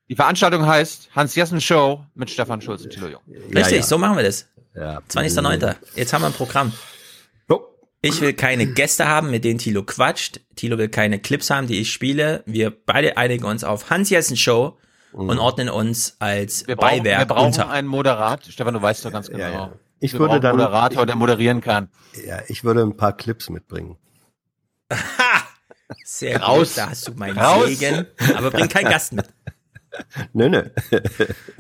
Die 0.09 0.17
Veranstaltung 0.17 0.67
heißt 0.67 1.11
Hans 1.15 1.35
Jessen 1.35 1.61
Show 1.61 2.05
mit 2.15 2.31
Stefan 2.31 2.61
Schulz 2.61 2.83
und 2.85 2.91
Thilo 2.91 3.09
Jung. 3.09 3.23
Richtig, 3.55 3.79
ja. 3.79 3.83
so 3.83 3.97
machen 3.99 4.17
wir 4.17 4.23
das. 4.25 4.49
Ja. 4.75 5.01
20.09. 5.09 5.77
Jetzt 5.95 6.13
haben 6.13 6.23
wir 6.23 6.27
ein 6.27 6.33
Programm. 6.33 6.73
Ich 8.05 8.21
will 8.21 8.33
keine 8.35 8.67
Gäste 8.67 9.09
haben, 9.09 9.31
mit 9.31 9.45
denen 9.45 9.59
Tilo 9.59 9.83
quatscht. 9.83 10.41
Tilo 10.57 10.79
will 10.79 10.89
keine 10.89 11.19
Clips 11.19 11.51
haben, 11.51 11.67
die 11.67 11.81
ich 11.81 11.93
spiele. 11.93 12.43
Wir 12.47 12.71
beide 12.71 13.17
einigen 13.17 13.45
uns 13.45 13.65
auf 13.65 13.91
Hans 13.91 14.11
Jessen 14.11 14.37
Show 14.37 14.79
und 15.13 15.39
ordnen 15.39 15.69
uns 15.69 16.17
als 16.19 16.67
Wir 16.67 16.77
brauchen, 16.77 16.99
Beiwerk 16.99 17.21
wir 17.21 17.27
brauchen 17.27 17.47
unter. 17.47 17.71
einen 17.71 17.89
Moderat. 17.89 18.45
Stefan, 18.47 18.75
du 18.75 18.83
weißt 18.83 19.05
doch 19.05 19.13
ganz 19.13 19.29
genau. 19.29 19.39
Ja, 19.45 19.51
ja. 19.51 19.73
Ich 20.01 20.13
wir 20.13 20.21
würde 20.21 20.41
dann- 20.41 20.53
einen 20.53 20.59
Moderator, 20.61 21.07
der 21.07 21.17
moderieren 21.17 21.61
kann. 21.61 21.89
Ja, 22.27 22.41
ich 22.49 22.63
würde 22.65 22.83
ein 22.83 22.97
paar 22.97 23.17
Clips 23.17 23.49
mitbringen. 23.49 23.97
Sehr 26.05 26.41
Raus. 26.43 26.69
gut, 26.71 26.79
da 26.79 26.91
hast 26.91 27.09
du 27.09 27.13
meinen 27.15 27.39
Raus. 27.39 27.67
Segen. 27.67 28.07
Aber 28.37 28.51
bring 28.51 28.69
keinen 28.69 28.91
Gast 28.91 29.13
mit. 29.13 29.27
Nö, 30.33 30.49
nö. 30.49 30.65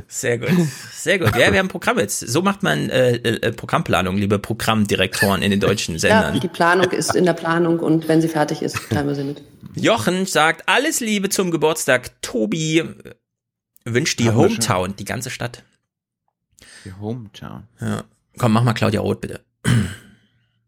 Sehr 0.09 0.39
gut, 0.39 0.49
sehr 0.93 1.19
gut. 1.19 1.29
Ja, 1.37 1.53
wir 1.53 1.59
haben 1.59 1.67
ein 1.67 1.69
Programm 1.69 1.99
jetzt. 1.99 2.21
So 2.21 2.43
macht 2.43 2.63
man 2.63 2.91
äh, 2.91 3.15
äh, 3.17 3.53
Programmplanung, 3.53 4.17
liebe 4.17 4.39
Programmdirektoren 4.39 5.43
in 5.43 5.51
den 5.51 5.61
deutschen 5.61 5.95
Ja, 5.95 6.01
Sendern. 6.01 6.41
die 6.41 6.49
Planung 6.49 6.91
ist 6.91 7.15
in 7.15 7.25
der 7.25 7.33
Planung 7.33 7.79
und 7.81 8.09
wenn 8.09 8.21
sie 8.21 8.29
fertig 8.29 8.63
ist, 8.63 8.77
teilen 8.91 9.07
wir 9.09 9.15
sie 9.15 9.25
mit. 9.25 9.43
Jochen 9.75 10.27
sagt, 10.27 10.69
alles 10.69 11.01
Liebe 11.01 11.29
zum 11.29 11.51
Geburtstag. 11.51 12.11
Tobi 12.23 12.83
wünscht 13.85 14.19
die 14.19 14.25
schon. 14.25 14.37
Hometown, 14.37 14.97
die 14.97 15.05
ganze 15.05 15.31
Stadt. 15.31 15.63
Die 16.85 16.93
Hometown. 16.93 17.65
Ja. 17.81 18.05
Komm, 18.39 18.53
mach 18.53 18.63
mal 18.63 18.75
Claudia 18.75 19.01
Roth, 19.01 19.21
bitte. 19.21 19.41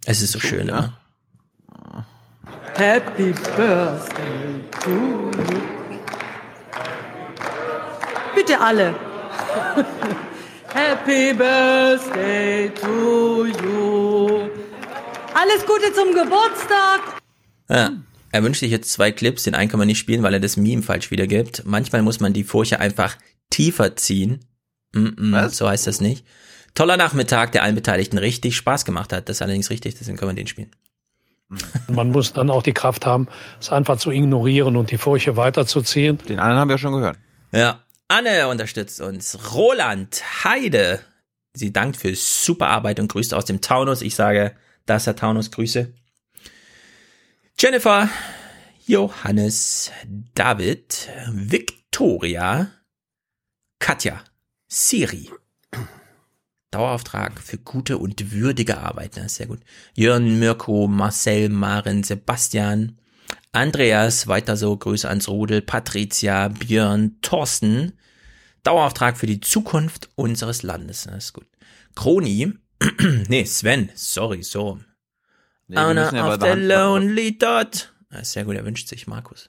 Es 0.08 0.22
ist 0.22 0.30
so 0.30 0.38
schön, 0.38 0.68
ja. 0.68 0.78
immer. 0.78 2.06
Happy 2.76 3.32
Birthday 3.56 4.60
to 4.80 4.90
you. 4.90 5.85
Bitte 8.36 8.60
alle. 8.60 8.94
Happy 10.74 11.32
Birthday 11.32 12.70
to 12.78 13.46
you. 13.46 14.50
Alles 15.32 15.64
Gute 15.66 15.90
zum 15.94 16.12
Geburtstag. 16.12 17.00
Ja. 17.70 17.92
Er 18.32 18.42
wünscht 18.42 18.60
sich 18.60 18.70
jetzt 18.70 18.92
zwei 18.92 19.10
Clips, 19.10 19.44
den 19.44 19.54
einen 19.54 19.70
kann 19.70 19.78
man 19.78 19.86
nicht 19.86 19.98
spielen, 19.98 20.22
weil 20.22 20.34
er 20.34 20.40
das 20.40 20.58
Meme 20.58 20.82
falsch 20.82 21.10
wiedergibt. 21.10 21.62
Manchmal 21.64 22.02
muss 22.02 22.20
man 22.20 22.34
die 22.34 22.44
Furche 22.44 22.78
einfach 22.78 23.16
tiefer 23.48 23.96
ziehen. 23.96 24.44
Mm 24.92 25.06
-mm, 25.06 25.48
so 25.48 25.66
heißt 25.66 25.86
das 25.86 26.02
nicht. 26.02 26.26
Toller 26.74 26.98
Nachmittag, 26.98 27.52
der 27.52 27.62
allen 27.62 27.74
Beteiligten 27.74 28.18
richtig 28.18 28.54
Spaß 28.54 28.84
gemacht 28.84 29.14
hat. 29.14 29.30
Das 29.30 29.38
ist 29.38 29.42
allerdings 29.42 29.70
richtig, 29.70 29.94
deswegen 29.94 30.18
können 30.18 30.32
wir 30.32 30.36
den 30.36 30.46
spielen. 30.46 30.72
Man 31.88 32.10
muss 32.10 32.34
dann 32.34 32.50
auch 32.50 32.62
die 32.62 32.74
Kraft 32.74 33.06
haben, 33.06 33.28
es 33.58 33.72
einfach 33.72 33.96
zu 33.96 34.10
ignorieren 34.10 34.76
und 34.76 34.90
die 34.90 34.98
Furche 34.98 35.38
weiterzuziehen. 35.38 36.18
Den 36.28 36.38
anderen 36.38 36.60
haben 36.60 36.68
wir 36.68 36.76
schon 36.76 36.92
gehört. 36.92 37.16
Ja. 37.52 37.85
Anne 38.08 38.48
unterstützt 38.48 39.00
uns. 39.00 39.54
Roland 39.54 40.22
Heide. 40.44 41.00
Sie 41.54 41.72
dankt 41.72 41.96
für 41.96 42.14
super 42.14 42.68
Arbeit 42.68 43.00
und 43.00 43.08
grüßt 43.08 43.34
aus 43.34 43.46
dem 43.46 43.60
Taunus. 43.60 44.02
Ich 44.02 44.14
sage, 44.14 44.54
das 44.84 45.02
ist 45.02 45.06
der 45.06 45.16
Taunus, 45.16 45.50
Grüße. 45.50 45.92
Jennifer, 47.58 48.08
Johannes, 48.86 49.90
David, 50.34 51.08
Victoria, 51.32 52.70
Katja, 53.78 54.22
Siri. 54.68 55.30
Dauerauftrag 56.70 57.40
für 57.40 57.58
gute 57.58 57.98
und 57.98 58.32
würdige 58.32 58.78
Arbeit. 58.78 59.16
Ne? 59.16 59.28
Sehr 59.28 59.46
gut. 59.46 59.60
Jörn, 59.94 60.38
Mirko, 60.38 60.86
Marcel, 60.86 61.48
Maren, 61.48 62.02
Sebastian, 62.04 62.98
Andreas, 63.56 64.28
weiter 64.28 64.54
so, 64.54 64.76
Grüße 64.76 65.08
ans 65.08 65.28
Rudel, 65.28 65.62
Patricia, 65.62 66.48
Björn, 66.48 67.16
Thorsten. 67.22 67.94
Dauerauftrag 68.62 69.16
für 69.16 69.26
die 69.26 69.40
Zukunft 69.40 70.10
unseres 70.14 70.62
Landes. 70.62 71.04
Das 71.04 71.24
ist 71.24 71.32
gut. 71.32 71.46
Kroni, 71.94 72.52
nee, 73.28 73.44
Sven, 73.46 73.88
sorry, 73.94 74.42
so. 74.42 74.78
Nee, 75.68 75.76
wir 75.76 75.94
müssen 75.94 76.16
ja 76.16 76.36
der 76.36 76.54
the 76.54 76.60
Lonely 76.60 77.38
Dot. 77.38 77.94
Ja, 78.12 78.22
sehr 78.22 78.44
gut, 78.44 78.56
er 78.56 78.64
wünscht 78.66 78.88
sich 78.88 79.06
Markus. 79.06 79.48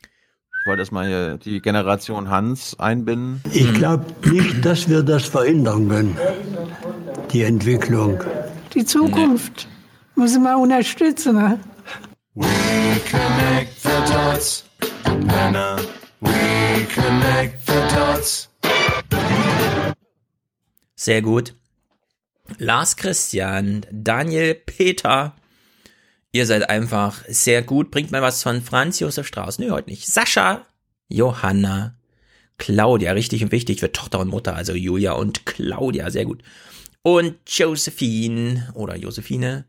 Ich 0.00 0.66
wollte 0.66 0.82
erstmal 0.82 1.08
hier 1.08 1.38
die 1.38 1.60
Generation 1.60 2.30
Hans 2.30 2.78
einbinden. 2.78 3.42
Ich 3.52 3.74
glaube 3.74 4.06
nicht, 4.30 4.64
dass 4.64 4.88
wir 4.88 5.02
das 5.02 5.24
verändern 5.24 5.88
können, 5.88 6.16
die 7.32 7.42
Entwicklung. 7.42 8.22
Die 8.72 8.84
Zukunft 8.84 9.66
muss 10.14 10.38
man 10.38 10.60
unterstützen. 10.60 11.34
Ne? 11.34 11.58
We 12.34 12.46
connect 13.10 13.82
the 13.82 13.90
dots. 14.10 14.64
Penner. 15.04 15.78
We 16.20 16.86
connect 16.86 17.66
the 17.66 17.94
dots. 17.94 18.48
Sehr 20.94 21.20
gut. 21.20 21.54
Lars 22.56 22.96
Christian, 22.96 23.84
Daniel 23.90 24.54
Peter. 24.54 25.34
Ihr 26.32 26.46
seid 26.46 26.70
einfach 26.70 27.22
sehr 27.28 27.60
gut. 27.60 27.90
Bringt 27.90 28.12
mal 28.12 28.22
was 28.22 28.42
von 28.42 28.62
Franz 28.62 28.98
Josef 28.98 29.26
Strauß. 29.26 29.58
Nö, 29.58 29.70
heute 29.70 29.90
nicht. 29.90 30.06
Sascha, 30.06 30.64
Johanna, 31.08 31.96
Claudia, 32.56 33.12
richtig 33.12 33.44
und 33.44 33.52
wichtig 33.52 33.80
für 33.80 33.92
Tochter 33.92 34.20
und 34.20 34.28
Mutter, 34.28 34.56
also 34.56 34.72
Julia 34.72 35.12
und 35.12 35.44
Claudia, 35.44 36.10
sehr 36.10 36.24
gut. 36.24 36.42
Und 37.02 37.36
Josephine 37.46 38.70
oder 38.74 38.96
Josephine. 38.96 39.66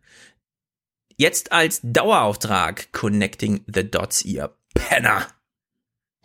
Jetzt 1.17 1.51
als 1.51 1.79
Dauerauftrag 1.83 2.91
Connecting 2.91 3.63
the 3.67 3.89
Dots, 3.89 4.25
ihr 4.25 4.55
Penner. 4.73 5.27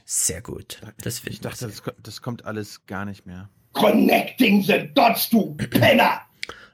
Sehr 0.04 0.40
gut. 0.40 0.80
Das 1.02 1.18
finde 1.18 1.34
Ich 1.34 1.40
dachte, 1.40 1.66
das, 1.66 1.82
das 2.02 2.22
kommt 2.22 2.46
alles 2.46 2.86
gar 2.86 3.04
nicht 3.04 3.26
mehr. 3.26 3.50
Connecting 3.74 4.62
the 4.62 4.88
dots, 4.94 5.28
du 5.28 5.54
Penner! 5.54 6.22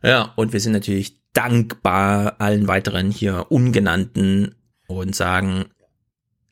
Ja, 0.03 0.33
und 0.37 0.53
wir 0.53 0.61
sind 0.61 0.73
natürlich 0.73 1.19
dankbar 1.33 2.37
allen 2.39 2.69
weiteren 2.69 3.11
hier 3.11 3.47
ungenannten 3.51 4.55
und 4.87 5.17
sagen, 5.17 5.65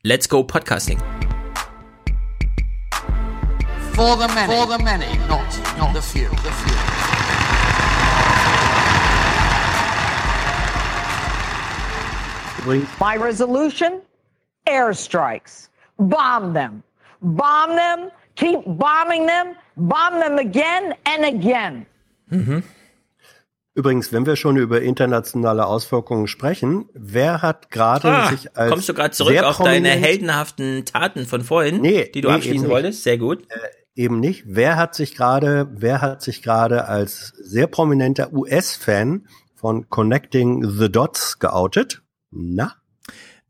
let's 0.02 0.28
go 0.28 0.42
Podcasting. 0.42 0.98
For 3.94 4.18
the 4.18 4.26
many, 4.34 4.52
for 4.52 4.66
the 4.66 4.82
many, 4.82 5.06
not 5.28 5.40
not 5.78 5.94
the 5.94 6.00
few. 6.02 6.28
The 6.28 6.50
few. 6.50 6.81
My 12.66 13.16
resolution 13.18 14.00
airstrikes. 14.66 15.68
Bomb 15.98 16.54
them. 16.54 16.82
Bomb 17.20 17.76
them. 17.76 18.10
Keep 18.36 18.60
bombing 18.66 19.26
them. 19.26 19.56
Bomb 19.76 20.20
them 20.20 20.38
again 20.38 20.94
and 21.04 21.24
again. 21.24 21.86
Mhm. 22.30 22.62
Übrigens, 23.74 24.12
wenn 24.12 24.26
wir 24.26 24.36
schon 24.36 24.56
über 24.58 24.82
internationale 24.82 25.66
Auswirkungen 25.66 26.26
sprechen, 26.28 26.88
wer 26.92 27.40
hat 27.40 27.70
gerade 27.70 28.08
Ah, 28.08 28.28
sich 28.30 28.54
als 28.56 28.70
kommst 28.70 28.88
du 28.88 28.94
gerade 28.94 29.12
zurück 29.12 29.42
auf 29.42 29.58
deine 29.58 29.88
heldenhaften 29.88 30.84
Taten 30.84 31.24
von 31.26 31.40
vorhin, 31.42 31.80
Nee, 31.80 32.10
die 32.14 32.20
du 32.20 32.28
nee, 32.28 32.34
abschließen 32.34 32.56
eben 32.56 32.62
nicht. 32.64 32.70
wolltest? 32.70 33.02
Sehr 33.02 33.16
gut. 33.18 33.46
eben 33.94 34.20
nicht. 34.20 34.44
Wer 34.46 34.76
hat 34.76 34.94
sich 34.94 35.14
gerade, 35.14 35.68
wer 35.72 36.00
hat 36.02 36.22
sich 36.22 36.42
gerade 36.42 36.86
als 36.86 37.28
sehr 37.42 37.66
prominenter 37.66 38.32
US-Fan 38.32 39.26
von 39.54 39.88
Connecting 39.88 40.68
the 40.78 40.90
Dots 40.92 41.38
geoutet? 41.38 42.01
Na? 42.32 42.74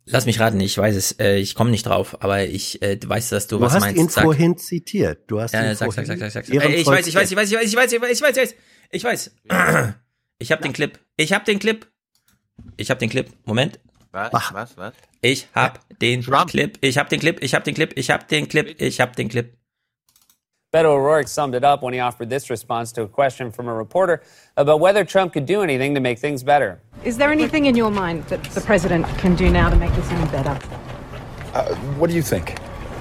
Lass 0.05 0.27
mich 0.27 0.41
raten, 0.41 0.59
ich 0.61 0.77
weiß 0.77 0.97
es, 0.97 1.13
äh, 1.21 1.37
ich 1.37 1.55
komme 1.55 1.71
nicht 1.71 1.87
drauf, 1.87 2.21
aber 2.23 2.43
ich 2.45 2.83
äh, 2.83 2.99
weiß, 3.03 3.29
dass 3.29 3.47
du, 3.47 3.59
Du 3.59 3.63
was 3.65 3.73
hast 3.75 3.83
meinst. 3.83 4.01
ihn 4.01 4.09
Sag. 4.09 4.25
vorhin 4.25 4.59
zitiert. 4.59 5.23
Du 5.29 5.41
hast 5.41 5.53
Ja, 5.55 5.61
ihn 5.63 5.77
sag, 5.77 5.93
sag, 5.93 5.95
vorhin 5.95 6.07
sag, 6.07 6.19
sag, 6.19 6.31
sag, 6.33 6.47
sag. 6.47 6.55
Ey, 6.55 6.75
ich 6.75 6.87
weiß, 6.87 7.07
ich 7.07 7.15
weiß, 7.15 7.31
ich 7.31 7.37
weiß, 7.37 7.51
ich 7.53 7.57
weiß, 7.57 7.65
ich 7.69 7.77
weiß, 7.77 7.93
ich 7.93 8.01
weiß, 8.03 8.13
ich 8.13 8.23
weiß, 8.23 8.37
ich 8.91 9.05
weiß, 9.05 9.31
ich 9.51 9.51
weiß. 9.53 9.95
Ich 10.39 10.51
hab 10.51 10.61
den 10.61 10.73
Clip. 10.73 10.99
Ich 11.17 11.33
hab 11.33 11.45
den 11.45 11.61
Clip. 11.61 11.87
Ich 12.77 12.91
hab 12.91 12.99
den 12.99 13.11
Clip. 13.11 13.29
Moment. 13.45 13.79
Was? 14.11 14.33
Was? 14.53 14.77
Was? 14.77 14.95
Ich 15.21 15.47
hab 15.55 15.87
den 16.01 16.23
Clip. 16.23 16.77
Ich 16.81 16.99
hab 16.99 17.09
den 17.09 17.21
Clip. 17.21 17.41
Ich 17.41 17.55
hab 17.55 17.65
den 17.65 17.75
Clip. 17.75 17.93
Ich 17.97 18.11
hab 18.11 18.27
den 18.29 18.49
Clip. 18.49 18.81
Ich 18.81 19.01
hab 19.01 19.15
den 19.15 19.29
Clip. 19.29 19.57
Beto 20.73 20.87
O'Rourke 20.87 21.29
summed 21.29 21.55
it 21.55 21.65
up 21.65 21.83
when 21.83 21.93
he 21.93 22.01
offered 22.01 22.31
this 22.31 22.49
response 22.49 22.93
to 22.93 23.03
a 23.03 23.07
question 23.07 23.53
from 23.53 23.69
a 23.69 23.75
reporter 23.75 24.23
about 24.57 24.81
whether 24.81 25.05
Trump 25.05 25.35
could 25.35 25.45
do 25.45 25.61
anything 25.61 25.95
to 25.95 26.01
make 26.01 26.19
things 26.19 26.43
better. 26.43 26.81
Is 27.05 27.19
there 27.19 27.31
anything 27.31 27.67
in 27.67 27.77
your 27.77 27.91
mind 27.91 28.25
that 28.29 28.43
the 28.45 28.61
president 28.63 29.07
can 29.19 29.37
do 29.37 29.51
now 29.51 29.69
to 29.69 29.77
make 29.77 29.93
this 29.93 30.11
any 30.11 30.31
better? 30.31 30.59
Uh, 31.53 31.75
what 31.99 32.09
do 32.09 32.17
you 32.17 32.23
think? 32.23 32.59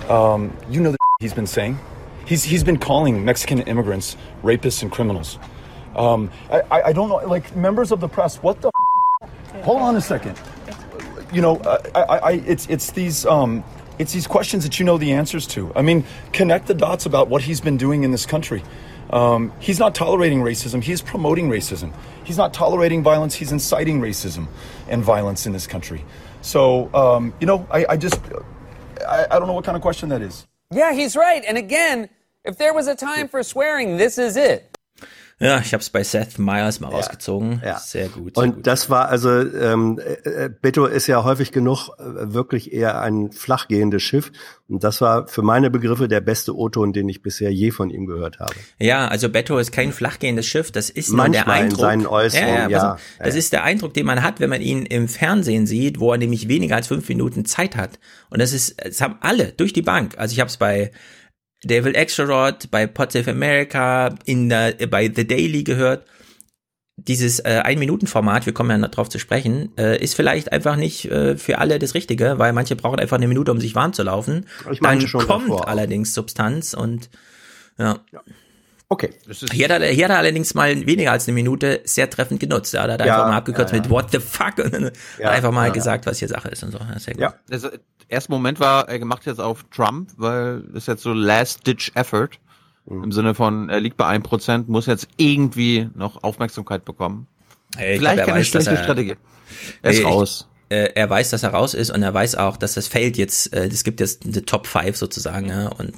Um, 0.10 0.56
you 0.70 0.82
know 0.82 0.92
the 0.92 0.98
he's 1.22 1.34
been 1.34 1.48
saying. 1.48 1.80
He's 2.26 2.44
he's 2.44 2.62
been 2.62 2.78
calling 2.78 3.24
Mexican 3.24 3.62
immigrants 3.62 4.18
rapists 4.44 4.82
and 4.82 4.92
criminals. 4.92 5.40
Um, 5.96 6.30
I, 6.52 6.60
I 6.72 6.82
I 6.88 6.94
don't 6.94 7.08
know, 7.08 7.26
like 7.26 7.56
members 7.56 7.94
of 7.94 8.02
the 8.02 8.10
press. 8.10 8.36
What 8.44 8.60
the? 8.60 8.70
Hold 9.64 9.82
on 9.82 9.96
a 9.96 10.02
second. 10.02 10.38
You 11.32 11.42
know, 11.42 11.56
uh, 11.60 11.82
I, 11.96 12.02
I, 12.02 12.18
I 12.18 12.32
it's 12.46 12.68
it's 12.68 12.92
these 12.92 13.26
um, 13.26 13.64
it's 14.02 14.14
these 14.14 14.28
questions 14.28 14.64
that 14.64 14.80
you 14.80 14.86
know 14.86 14.98
the 14.98 15.12
answers 15.14 15.46
to. 15.48 15.72
I 15.76 15.84
mean, 15.84 16.04
connect 16.34 16.66
the 16.66 16.74
dots 16.74 17.06
about 17.06 17.30
what 17.30 17.44
he's 17.44 17.62
been 17.62 17.78
doing 17.78 18.04
in 18.04 18.12
this 18.12 18.26
country. 18.26 18.64
Um, 19.12 19.54
he's 19.60 19.78
not 19.78 19.94
tolerating 19.94 20.42
racism. 20.42 20.82
He's 20.82 21.02
promoting 21.02 21.50
racism. 21.50 21.94
He's 22.24 22.38
not 22.38 22.54
tolerating 22.54 23.04
violence. 23.04 23.36
He's 23.36 23.52
inciting 23.52 24.02
racism 24.02 24.48
and 24.90 25.04
violence 25.04 25.46
in 25.46 25.54
this 25.54 25.68
country. 25.68 26.04
So, 26.42 26.92
um, 26.96 27.34
you 27.40 27.46
know, 27.46 27.68
I, 27.70 27.86
I 27.90 27.98
just, 27.98 28.20
I, 29.08 29.28
I 29.30 29.38
don't 29.38 29.48
know 29.48 29.54
what 29.54 29.66
kind 29.66 29.76
of 29.76 29.82
question 29.82 30.10
that 30.10 30.22
is. 30.22 30.48
Yeah, 30.72 30.94
he's 30.94 31.16
right. 31.16 31.44
And 31.48 31.58
again, 31.58 32.10
if 32.44 32.58
there 32.58 32.74
was 32.74 32.88
a 32.88 32.96
time 32.96 33.28
for 33.28 33.44
swearing, 33.44 33.98
this 33.98 34.18
is 34.18 34.36
it. 34.36 34.71
Ja, 35.42 35.60
ich 35.60 35.74
hab's 35.74 35.90
bei 35.90 36.04
Seth 36.04 36.40
Meyers 36.40 36.80
mal 36.80 36.90
rausgezogen. 36.90 37.62
Ja. 37.66 37.78
Sehr 37.80 38.08
gut. 38.10 38.36
Sehr 38.36 38.44
Und 38.44 38.56
gut. 38.58 38.68
das 38.68 38.90
war 38.90 39.10
also, 39.10 39.30
ähm, 39.30 40.00
äh, 40.24 40.50
Beto 40.62 40.86
ist 40.86 41.08
ja 41.08 41.24
häufig 41.24 41.52
genug 41.52 41.90
äh, 41.98 42.34
wirklich 42.34 42.72
eher 42.74 43.02
ein 43.02 43.32
flachgehendes 43.32 44.04
Schiff. 44.04 44.32
Und 44.70 44.84
das 44.84 45.02
war 45.02 45.28
für 45.28 45.42
meine 45.42 45.70
Begriffe 45.70 46.08
der 46.08 46.22
beste 46.22 46.56
O-Ton, 46.56 46.94
den 46.94 47.10
ich 47.10 47.22
bisher 47.22 47.52
je 47.52 47.72
von 47.72 47.90
ihm 47.90 48.06
gehört 48.06 48.40
habe. 48.40 48.54
Ja, 48.80 49.08
also 49.08 49.28
Beto 49.30 49.58
ist 49.58 49.72
kein 49.72 49.92
flachgehendes 49.92 50.46
Schiff. 50.48 50.72
Das 50.72 50.90
ist 50.90 51.10
nur 51.10 51.18
der 51.28 51.30
Manchmal 51.46 51.58
in 51.58 51.64
Eindruck. 51.66 51.80
seinen 51.82 52.08
Äußerungen, 52.08 52.54
ja, 52.54 52.70
ja, 52.70 52.70
ja. 52.70 52.98
Das 53.20 53.34
Ja. 53.34 53.40
ist 53.40 53.52
der 53.52 53.64
Eindruck, 53.64 53.94
den 53.94 54.06
man 54.06 54.24
hat, 54.24 54.40
wenn 54.40 54.50
man 54.50 54.62
ihn 54.62 54.86
im 54.86 55.08
Fernsehen 55.08 55.66
sieht, 55.68 56.00
wo 56.00 56.12
er 56.14 56.18
nämlich 56.18 56.48
weniger 56.48 56.76
als 56.78 56.88
fünf 56.88 57.10
Minuten 57.10 57.44
Zeit 57.46 57.76
hat. 57.76 58.00
Und 58.30 58.42
das 58.42 58.54
ist, 58.54 58.76
das 58.86 59.02
haben 59.02 59.16
alle 59.22 59.52
durch 59.52 59.74
die 59.74 59.82
Bank. 59.82 60.18
Also 60.18 60.34
ich 60.34 60.40
habe 60.40 60.50
es 60.50 60.58
bei 60.58 60.92
David 61.64 61.96
Extrarod, 61.96 62.72
bei 62.72 62.90
Save 63.10 63.32
America, 63.32 64.16
in 64.26 64.50
der, 64.50 64.74
bei 64.88 65.12
The 65.14 65.28
Daily 65.28 65.64
gehört. 65.64 66.06
Dieses 66.98 67.40
äh, 67.40 67.62
Ein-Minuten-Format, 67.64 68.46
wir 68.46 68.54
kommen 68.54 68.70
ja 68.70 68.78
noch 68.78 68.90
drauf 68.90 69.10
zu 69.10 69.18
sprechen, 69.18 69.76
äh, 69.78 69.98
ist 70.02 70.14
vielleicht 70.14 70.52
einfach 70.52 70.76
nicht 70.76 71.06
äh, 71.06 71.36
für 71.36 71.58
alle 71.58 71.80
das 71.80 71.96
Richtige, 71.96 72.38
weil 72.38 72.54
manche 72.54 72.76
brauchen 72.76 73.00
einfach 73.00 73.18
eine 73.18 73.28
Minute, 73.28 73.52
um 73.52 73.60
sich 73.60 73.74
warm 73.74 73.94
zu 73.94 74.04
laufen. 74.04 74.46
Ich 74.72 74.80
Dann 74.80 75.02
schon 75.02 75.26
kommt 75.26 75.50
davor 75.50 75.68
allerdings 75.68 76.14
Substanz 76.14 76.74
und 76.74 77.10
ja. 77.80 78.00
Okay. 78.94 79.10
Hier 79.54 79.70
hat, 79.70 79.82
er, 79.82 79.88
hier 79.88 80.04
hat 80.04 80.12
er 80.12 80.18
allerdings 80.18 80.54
mal 80.54 80.86
weniger 80.86 81.14
als 81.14 81.26
eine 81.26 81.34
Minute 81.34 81.80
sehr 81.86 82.10
treffend 82.10 82.42
genutzt. 82.42 82.74
Ja, 82.74 82.86
da 82.88 82.94
hat 82.94 83.00
er 83.00 83.06
Ja, 83.08 83.14
einfach 83.16 83.30
mal 83.30 83.38
abgekürzt 83.38 83.72
ja, 83.72 83.78
ja. 83.78 83.84
mit 83.84 83.90
What 83.90 84.12
the 84.12 84.20
fuck 84.20 84.58
und 84.66 84.74
dann 84.74 84.92
einfach 85.24 85.52
mal 85.54 85.68
ja. 85.68 85.72
gesagt, 85.72 86.06
was 86.06 86.20
hier 86.20 86.28
Sache 86.28 86.50
ist 86.50 86.62
und 86.64 86.72
so. 86.72 86.78
Ja, 86.78 87.00
sehr 87.00 87.14
gut. 87.14 87.22
Ja. 87.22 87.34
Also, 87.50 87.70
der 87.70 87.80
erste 88.10 88.32
Moment 88.34 88.60
war, 88.60 88.90
er 88.90 89.00
gemacht 89.00 89.26
jetzt 89.26 89.40
auf 89.40 89.64
Trump, 89.74 90.10
weil 90.18 90.60
das 90.74 90.84
ist 90.84 90.88
jetzt 90.88 91.04
so 91.04 91.14
Last-Ditch-Effort. 91.14 92.32
Mhm. 92.86 93.04
Im 93.06 93.12
Sinne 93.14 93.34
von, 93.34 93.70
er 93.70 93.80
liegt 93.80 93.96
bei 93.96 94.06
1%, 94.14 94.66
muss 94.68 94.88
jetzt 94.88 95.08
irgendwie 95.16 95.90
noch 95.96 96.22
Aufmerksamkeit 96.24 96.84
bekommen. 96.84 97.28
Ey, 97.78 97.94
ich 97.94 98.00
Vielleicht 98.00 98.16
glaub, 98.16 98.18
er 98.18 98.26
keine 98.26 98.40
weiß, 98.42 98.48
schlechte 98.50 98.72
er- 98.72 98.84
Strategie. 98.84 99.16
Er 99.84 99.92
ist 99.92 100.00
Ey, 100.00 100.04
raus. 100.04 100.50
Ich, 100.70 100.76
äh, 100.76 100.92
er 100.96 101.10
weiß, 101.10 101.30
dass 101.30 101.44
er 101.44 101.52
raus 101.52 101.74
ist 101.74 101.92
und 101.92 102.04
er 102.04 102.14
weiß 102.14 102.36
auch, 102.36 102.58
dass 102.58 102.74
das 102.74 102.88
Feld 102.90 103.16
jetzt, 103.16 103.54
äh, 103.54 103.68
es 103.68 103.86
gibt 103.86 104.02
jetzt 104.02 104.26
eine 104.26 104.44
Top 104.46 104.68
5 104.68 104.98
sozusagen, 104.98 105.48
ja, 105.48 105.68
und 105.70 105.94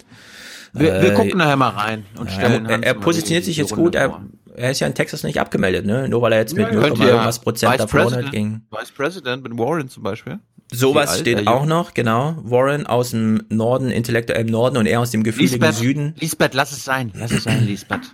Wir, 0.73 1.01
wir 1.01 1.11
äh, 1.11 1.13
gucken 1.13 1.37
nachher 1.37 1.55
mal 1.55 1.69
rein 1.69 2.05
und 2.19 2.27
ja, 2.29 2.33
stellen 2.35 2.65
er, 2.65 2.81
er 2.83 2.93
positioniert 2.95 3.45
sich 3.45 3.57
jetzt 3.57 3.75
gut, 3.75 3.93
er, 3.95 4.21
er 4.55 4.71
ist 4.71 4.79
ja 4.79 4.87
in 4.87 4.95
Texas 4.95 5.23
nicht 5.23 5.39
abgemeldet, 5.39 5.85
ne? 5.85 6.09
Nur 6.09 6.21
weil 6.23 6.33
er 6.33 6.39
jetzt 6.39 6.55
mit 6.55 6.67
Ja, 6.67 6.73
0, 6.73 6.81
könnt 6.83 6.99
ihr 6.99 7.09
irgendwas 7.09 7.39
Prozent 7.39 7.71
Vice 7.73 7.77
da 7.77 7.87
verloren 7.87 8.13
hat 8.15 8.21
President- 8.31 8.31
gegen. 8.33 8.67
Vice 8.71 8.91
President 8.91 9.43
mit 9.43 9.57
Warren 9.57 9.87
zum 9.89 10.03
Beispiel. 10.03 10.39
Sowas 10.71 11.19
steht 11.19 11.45
auch 11.47 11.65
noch, 11.65 11.93
genau. 11.93 12.35
Warren 12.41 12.87
aus 12.87 13.11
dem 13.11 13.43
Norden, 13.49 13.91
intellektuellem 13.91 14.47
Norden 14.47 14.77
und 14.77 14.87
er 14.87 14.99
aus 15.01 15.11
dem 15.11 15.23
gefühligen 15.23 15.61
Lisbeth, 15.61 15.75
Süden. 15.75 16.15
Lisbeth, 16.19 16.53
lass 16.55 16.71
es 16.71 16.83
sein. 16.83 17.11
Lass 17.15 17.31
es 17.31 17.43
sein, 17.43 17.63
Lisbeth. 17.67 18.11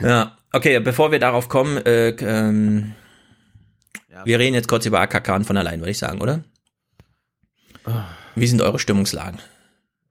Ja, 0.00 0.36
okay, 0.52 0.78
bevor 0.78 1.10
wir 1.10 1.18
darauf 1.18 1.48
kommen, 1.48 1.78
äh, 1.84 2.10
ähm, 2.10 2.92
wir 4.24 4.38
reden 4.38 4.54
jetzt 4.54 4.68
kurz 4.68 4.86
über 4.86 5.00
AKK 5.00 5.44
von 5.44 5.56
allein, 5.56 5.80
würde 5.80 5.90
ich 5.90 5.98
sagen, 5.98 6.20
oder? 6.20 6.44
Wie 8.36 8.46
sind 8.46 8.62
eure 8.62 8.78
Stimmungslagen? 8.78 9.40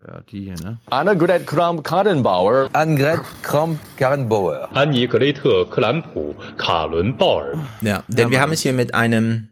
Ja, 0.06 0.20
die 0.22 0.44
hier, 0.44 0.56
ne? 0.56 0.80
Annegret 0.88 1.48
Kramp-Karrenbauer. 1.48 2.70
Annegret 2.74 3.22
Kramp-Karrenbauer. 3.42 4.76
Annegrethe 4.76 5.66
Kramp-Karrenbauer. 5.70 7.66
Ja, 7.82 8.04
denn 8.10 8.30
wir 8.30 8.42
haben 8.42 8.52
es 8.52 8.62
hier 8.62 8.74
mit 8.74 8.94
einem 8.94 9.50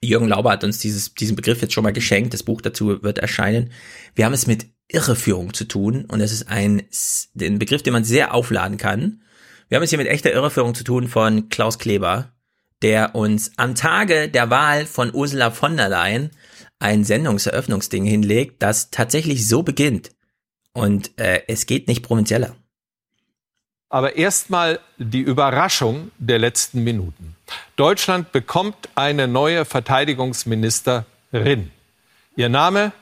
Jürgen 0.00 0.28
Lauber 0.28 0.52
hat 0.52 0.62
uns 0.62 0.78
dieses, 0.78 1.14
diesen 1.14 1.34
Begriff 1.34 1.60
jetzt 1.62 1.72
schon 1.72 1.82
mal 1.82 1.92
geschenkt. 1.92 2.32
Das 2.32 2.44
Buch 2.44 2.60
dazu 2.60 3.02
wird 3.02 3.18
erscheinen. 3.18 3.72
Wir 4.14 4.24
haben 4.24 4.32
es 4.32 4.46
mit 4.46 4.66
Irreführung 4.86 5.52
zu 5.52 5.64
tun 5.64 6.04
und 6.06 6.20
es 6.20 6.30
ist 6.32 6.48
ein, 6.48 6.82
ein 7.40 7.58
Begriff, 7.58 7.82
den 7.82 7.92
man 7.92 8.04
sehr 8.04 8.32
aufladen 8.34 8.78
kann. 8.78 9.22
Wir 9.68 9.76
haben 9.76 9.82
es 9.82 9.90
hier 9.90 9.98
mit 9.98 10.08
echter 10.08 10.32
Irreführung 10.32 10.76
zu 10.76 10.84
tun 10.84 11.08
von 11.08 11.48
Klaus 11.48 11.78
Kleber, 11.80 12.32
der 12.82 13.16
uns 13.16 13.50
am 13.56 13.74
Tage 13.74 14.28
der 14.28 14.48
Wahl 14.48 14.86
von 14.86 15.12
Ursula 15.12 15.50
von 15.50 15.76
der 15.76 15.88
Leyen 15.88 16.30
ein 16.80 17.04
Sendungseröffnungsding 17.04 18.04
hinlegt, 18.04 18.62
das 18.62 18.90
tatsächlich 18.90 19.46
so 19.46 19.62
beginnt. 19.62 20.10
Und 20.72 21.18
äh, 21.20 21.42
es 21.46 21.66
geht 21.66 21.86
nicht 21.86 22.02
provinzieller. 22.02 22.56
Aber 23.88 24.16
erstmal 24.16 24.80
die 24.98 25.20
Überraschung 25.20 26.10
der 26.18 26.38
letzten 26.38 26.84
Minuten. 26.84 27.36
Deutschland 27.76 28.32
bekommt 28.32 28.88
eine 28.94 29.28
neue 29.28 29.64
Verteidigungsministerin. 29.64 31.70
Ihr 32.36 32.48
Name 32.48 32.92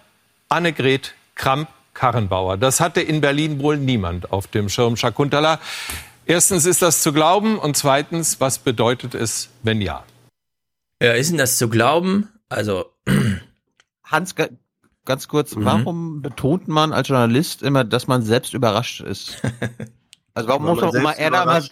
Annegret 0.49 1.14
Kramp-Karrenbauer. 1.35 2.57
Das 2.57 2.81
hatte 2.81 3.03
in 3.03 3.20
Berlin 3.20 3.61
wohl 3.61 3.76
niemand 3.76 4.33
auf 4.33 4.47
dem 4.47 4.70
Schirm 4.70 4.97
Shakuntala. 4.97 5.61
Erstens 6.24 6.64
ist 6.64 6.81
das 6.83 7.03
zu 7.03 7.12
glauben 7.12 7.59
und 7.59 7.76
zweitens, 7.76 8.41
was 8.41 8.59
bedeutet 8.59 9.14
es, 9.14 9.51
wenn 9.62 9.83
ja? 9.83 10.05
Ja, 11.03 11.12
ist 11.12 11.31
denn 11.31 11.39
das 11.39 11.59
zu 11.59 11.68
glauben? 11.68 12.29
Also 12.49 12.87
Hans, 14.11 14.35
ganz 15.05 15.29
kurz, 15.29 15.55
mhm. 15.55 15.65
warum 15.65 16.23
betont 16.23 16.69
man 16.69 16.93
als 16.93 17.09
Journalist 17.09 17.63
immer, 17.63 17.85
dass 17.85 18.07
man 18.07 18.23
selbst 18.23 18.55
überrascht 18.55 19.01
ist? 19.01 19.43
Also 20.35 20.51
warum 20.51 20.67
muss 20.67 20.81
man 20.81 20.95
immer 20.95 21.17
er 21.17 21.33
da 21.33 21.45
mal, 21.45 21.65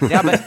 ja, 0.08 0.20
aber, 0.20 0.40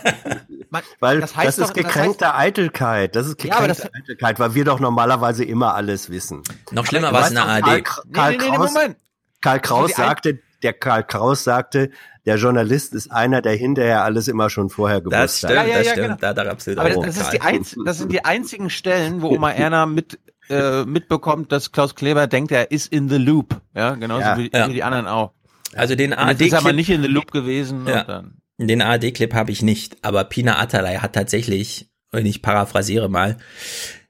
man, 0.72 0.82
weil 1.00 1.22
das, 1.22 1.36
heißt 1.36 1.60
das 1.60 1.60
ist 1.60 1.68
doch, 1.68 1.74
gekränkte 1.76 2.26
das 2.26 2.30
heißt, 2.30 2.40
Eitelkeit. 2.40 3.16
Das 3.16 3.28
ist 3.28 3.38
gekränkte 3.38 3.62
ja, 3.62 3.68
das, 3.68 3.94
Eitelkeit, 3.94 4.40
weil 4.40 4.56
wir 4.56 4.66
doch 4.66 4.80
normalerweise 4.80 5.44
immer 5.44 5.76
alles 5.76 6.10
wissen. 6.10 6.42
Noch 6.72 6.88
schlimmer 6.88 7.14
war 7.14 7.22
es 7.22 7.30
in 7.30 7.36
der 7.36 7.46
ARD. 7.46 7.64
Karl, 7.64 7.84
Karl, 8.12 8.32
nee, 8.32 8.38
nee, 8.38 8.56
Kraus, 8.56 8.74
nee, 8.74 8.96
Karl 9.42 9.60
Kraus 9.60 9.92
sagte, 9.92 10.40
der 10.64 10.74
Karl 10.74 11.04
Kraus 11.04 11.44
sagte, 11.44 11.92
der 12.26 12.38
Journalist 12.38 12.96
ist 12.96 13.12
einer, 13.12 13.44
der 13.44 13.54
hinterher 13.54 14.04
alles 14.04 14.28
immer 14.28 14.50
schon 14.50 14.72
vorher 14.72 15.02
gewusst 15.02 15.14
das 15.14 15.38
stimmt, 15.38 15.58
hat. 15.58 15.68
Ja, 15.68 15.72
ja, 15.72 15.78
das 15.78 15.86
ja, 15.86 15.92
stimmt, 15.92 16.08
genau. 16.08 16.34
da, 16.34 16.34
da 16.34 16.50
absolut 16.50 16.80
Aber 16.80 16.90
das, 16.90 17.06
das, 17.06 17.18
ist 17.18 17.34
die 17.34 17.42
einz 17.42 17.76
das 17.86 17.98
sind 18.00 18.12
die 18.12 18.26
einzigen 18.26 18.72
Stellen, 18.72 19.22
wo 19.22 19.30
Oma 19.30 19.52
Erna 19.52 19.86
mit 19.86 20.18
äh, 20.50 20.86
mitbekommt, 20.86 21.52
dass 21.52 21.72
Klaus 21.72 21.96
Kleber 21.96 22.28
denkt, 22.28 22.52
er 22.52 22.72
ist 22.72 22.92
in 22.92 23.10
the 23.10 23.18
loop. 23.18 23.62
Ja, 23.76 23.96
genauso 23.96 24.22
ja. 24.22 24.38
Wie, 24.38 24.52
wie, 24.52 24.74
die 24.74 24.84
anderen 24.84 25.08
auch. 25.08 25.34
Also 25.76 25.96
den 25.96 26.14
ARD 26.14 26.42
ist 26.42 26.54
aber 26.54 26.74
nicht 26.74 26.90
in 26.90 27.02
the 27.02 27.08
loop 27.08 27.32
gewesen. 27.32 27.88
Ja. 27.88 28.24
Den 28.58 28.82
ARD-Clip 28.82 29.34
habe 29.34 29.52
ich 29.52 29.62
nicht, 29.62 29.98
aber 30.04 30.26
Pina 30.26 30.60
Atalay 30.60 30.98
hat 30.98 31.14
tatsächlich, 31.14 31.90
und 32.12 32.26
ich 32.26 32.42
paraphrasiere 32.42 33.08
mal, 33.08 33.38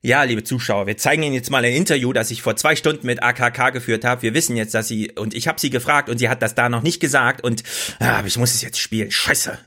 ja, 0.02 0.24
liebe 0.24 0.44
Zuschauer, 0.44 0.88
wir 0.88 0.98
zeigen 0.98 1.24
Ihnen 1.24 1.36
jetzt 1.36 1.52
mal 1.52 1.64
ein 1.64 1.74
Interview, 1.74 2.14
das 2.14 2.32
ich 2.32 2.42
vor 2.42 2.56
zwei 2.56 2.76
Stunden 2.76 3.06
mit 3.06 3.22
AKK 3.22 3.72
geführt 3.72 4.06
habe. 4.06 4.22
Wir 4.22 4.34
wissen 4.34 4.56
jetzt, 4.56 4.74
dass 4.74 4.88
sie, 4.88 5.12
und 5.12 5.34
ich 5.34 5.48
habe 5.48 5.60
sie 5.60 5.70
gefragt 5.70 6.10
und 6.10 6.18
sie 6.18 6.30
hat 6.30 6.42
das 6.42 6.56
da 6.56 6.70
noch 6.70 6.82
nicht 6.82 7.00
gesagt 7.00 7.44
und 7.44 7.64
ah, 8.00 8.24
ich 8.26 8.38
muss 8.38 8.56
es 8.56 8.62
jetzt 8.62 8.80
spielen. 8.80 9.12
Scheiße. 9.12 9.60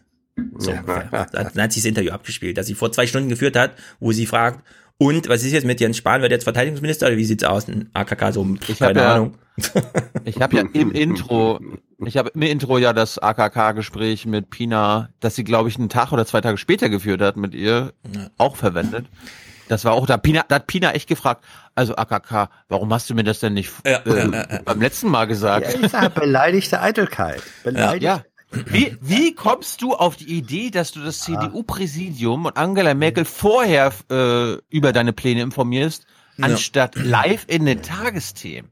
So, 0.56 0.72
dann, 0.72 1.10
dann 1.30 1.62
hat 1.62 1.72
sie 1.72 1.80
das 1.80 1.84
Interview 1.84 2.12
abgespielt, 2.12 2.56
das 2.56 2.66
sie 2.66 2.74
vor 2.74 2.90
zwei 2.90 3.06
Stunden 3.06 3.28
geführt 3.28 3.56
hat, 3.56 3.76
wo 4.00 4.12
sie 4.12 4.26
fragt, 4.26 4.64
und 5.02 5.28
was 5.28 5.42
ist 5.42 5.52
jetzt 5.52 5.64
mit 5.64 5.80
Jens 5.80 5.96
Spahn? 5.96 6.22
Wird 6.22 6.30
jetzt 6.30 6.44
Verteidigungsminister 6.44 7.08
oder 7.08 7.16
wie 7.16 7.24
sieht's 7.24 7.42
aus? 7.42 7.66
Ein 7.66 7.90
AKK 7.92 8.32
so, 8.32 8.46
ich 8.68 8.78
keine 8.78 9.00
ja, 9.00 9.14
Ahnung. 9.14 9.34
Ich 10.24 10.40
habe 10.40 10.56
ja 10.56 10.62
im 10.72 10.92
Intro, 10.92 11.60
ich 12.06 12.16
habe 12.16 12.30
im 12.34 12.42
Intro 12.42 12.78
ja 12.78 12.92
das 12.92 13.18
AKK-Gespräch 13.18 14.26
mit 14.26 14.50
Pina, 14.50 15.08
das 15.18 15.34
sie, 15.34 15.42
glaube 15.42 15.68
ich, 15.68 15.76
einen 15.76 15.88
Tag 15.88 16.12
oder 16.12 16.24
zwei 16.24 16.40
Tage 16.40 16.56
später 16.56 16.88
geführt 16.88 17.20
hat, 17.20 17.36
mit 17.36 17.52
ihr 17.52 17.92
ja. 18.14 18.28
auch 18.38 18.54
verwendet. 18.54 19.06
Das 19.68 19.84
war 19.84 19.92
auch 19.92 20.06
da 20.06 20.18
Pina, 20.18 20.44
da 20.46 20.56
hat 20.56 20.68
Pina 20.68 20.92
echt 20.92 21.08
gefragt, 21.08 21.44
also 21.74 21.96
AKK, 21.96 22.48
warum 22.68 22.92
hast 22.92 23.10
du 23.10 23.14
mir 23.14 23.24
das 23.24 23.40
denn 23.40 23.54
nicht 23.54 23.72
ja, 23.84 23.98
äh, 24.04 24.30
ja, 24.30 24.60
beim 24.64 24.80
letzten 24.80 25.08
Mal 25.08 25.26
gesagt? 25.26 25.74
Ja, 25.74 25.80
ich 25.80 25.90
sag, 25.90 26.14
beleidigte 26.14 26.80
Eitelkeit. 26.80 27.42
Beleidigte 27.64 28.04
ja. 28.04 28.22
Wie, 28.66 28.96
wie 29.00 29.34
kommst 29.34 29.82
du 29.82 29.94
auf 29.94 30.16
die 30.16 30.36
Idee, 30.36 30.70
dass 30.70 30.92
du 30.92 31.00
das 31.00 31.20
CDU-Präsidium 31.20 32.46
und 32.46 32.56
Angela 32.56 32.94
Merkel 32.94 33.24
vorher 33.24 33.92
äh, 34.10 34.54
über 34.68 34.92
deine 34.92 35.12
Pläne 35.12 35.42
informierst, 35.42 36.06
anstatt 36.40 36.96
live 36.96 37.44
in 37.48 37.64
den 37.64 37.82
Tagesthemen? 37.82 38.70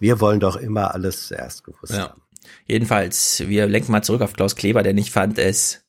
Wir 0.00 0.20
wollen 0.20 0.40
doch 0.40 0.56
immer 0.56 0.94
alles 0.94 1.28
zuerst 1.28 1.62
gewusst 1.62 1.92
ja. 1.92 2.10
haben. 2.10 2.22
Jedenfalls, 2.66 3.44
wir 3.46 3.66
lenken 3.66 3.92
mal 3.92 4.02
zurück 4.02 4.22
auf 4.22 4.32
Klaus 4.32 4.56
Kleber, 4.56 4.82
denn 4.82 4.98
ich 4.98 5.12
fand 5.12 5.38
es 5.38 5.84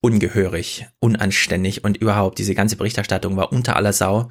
ungehörig, 0.00 0.86
unanständig 1.00 1.84
und 1.84 1.96
überhaupt 1.96 2.38
diese 2.38 2.54
ganze 2.54 2.76
Berichterstattung 2.76 3.36
war 3.36 3.52
unter 3.52 3.76
aller 3.76 3.92
Sau. 3.92 4.28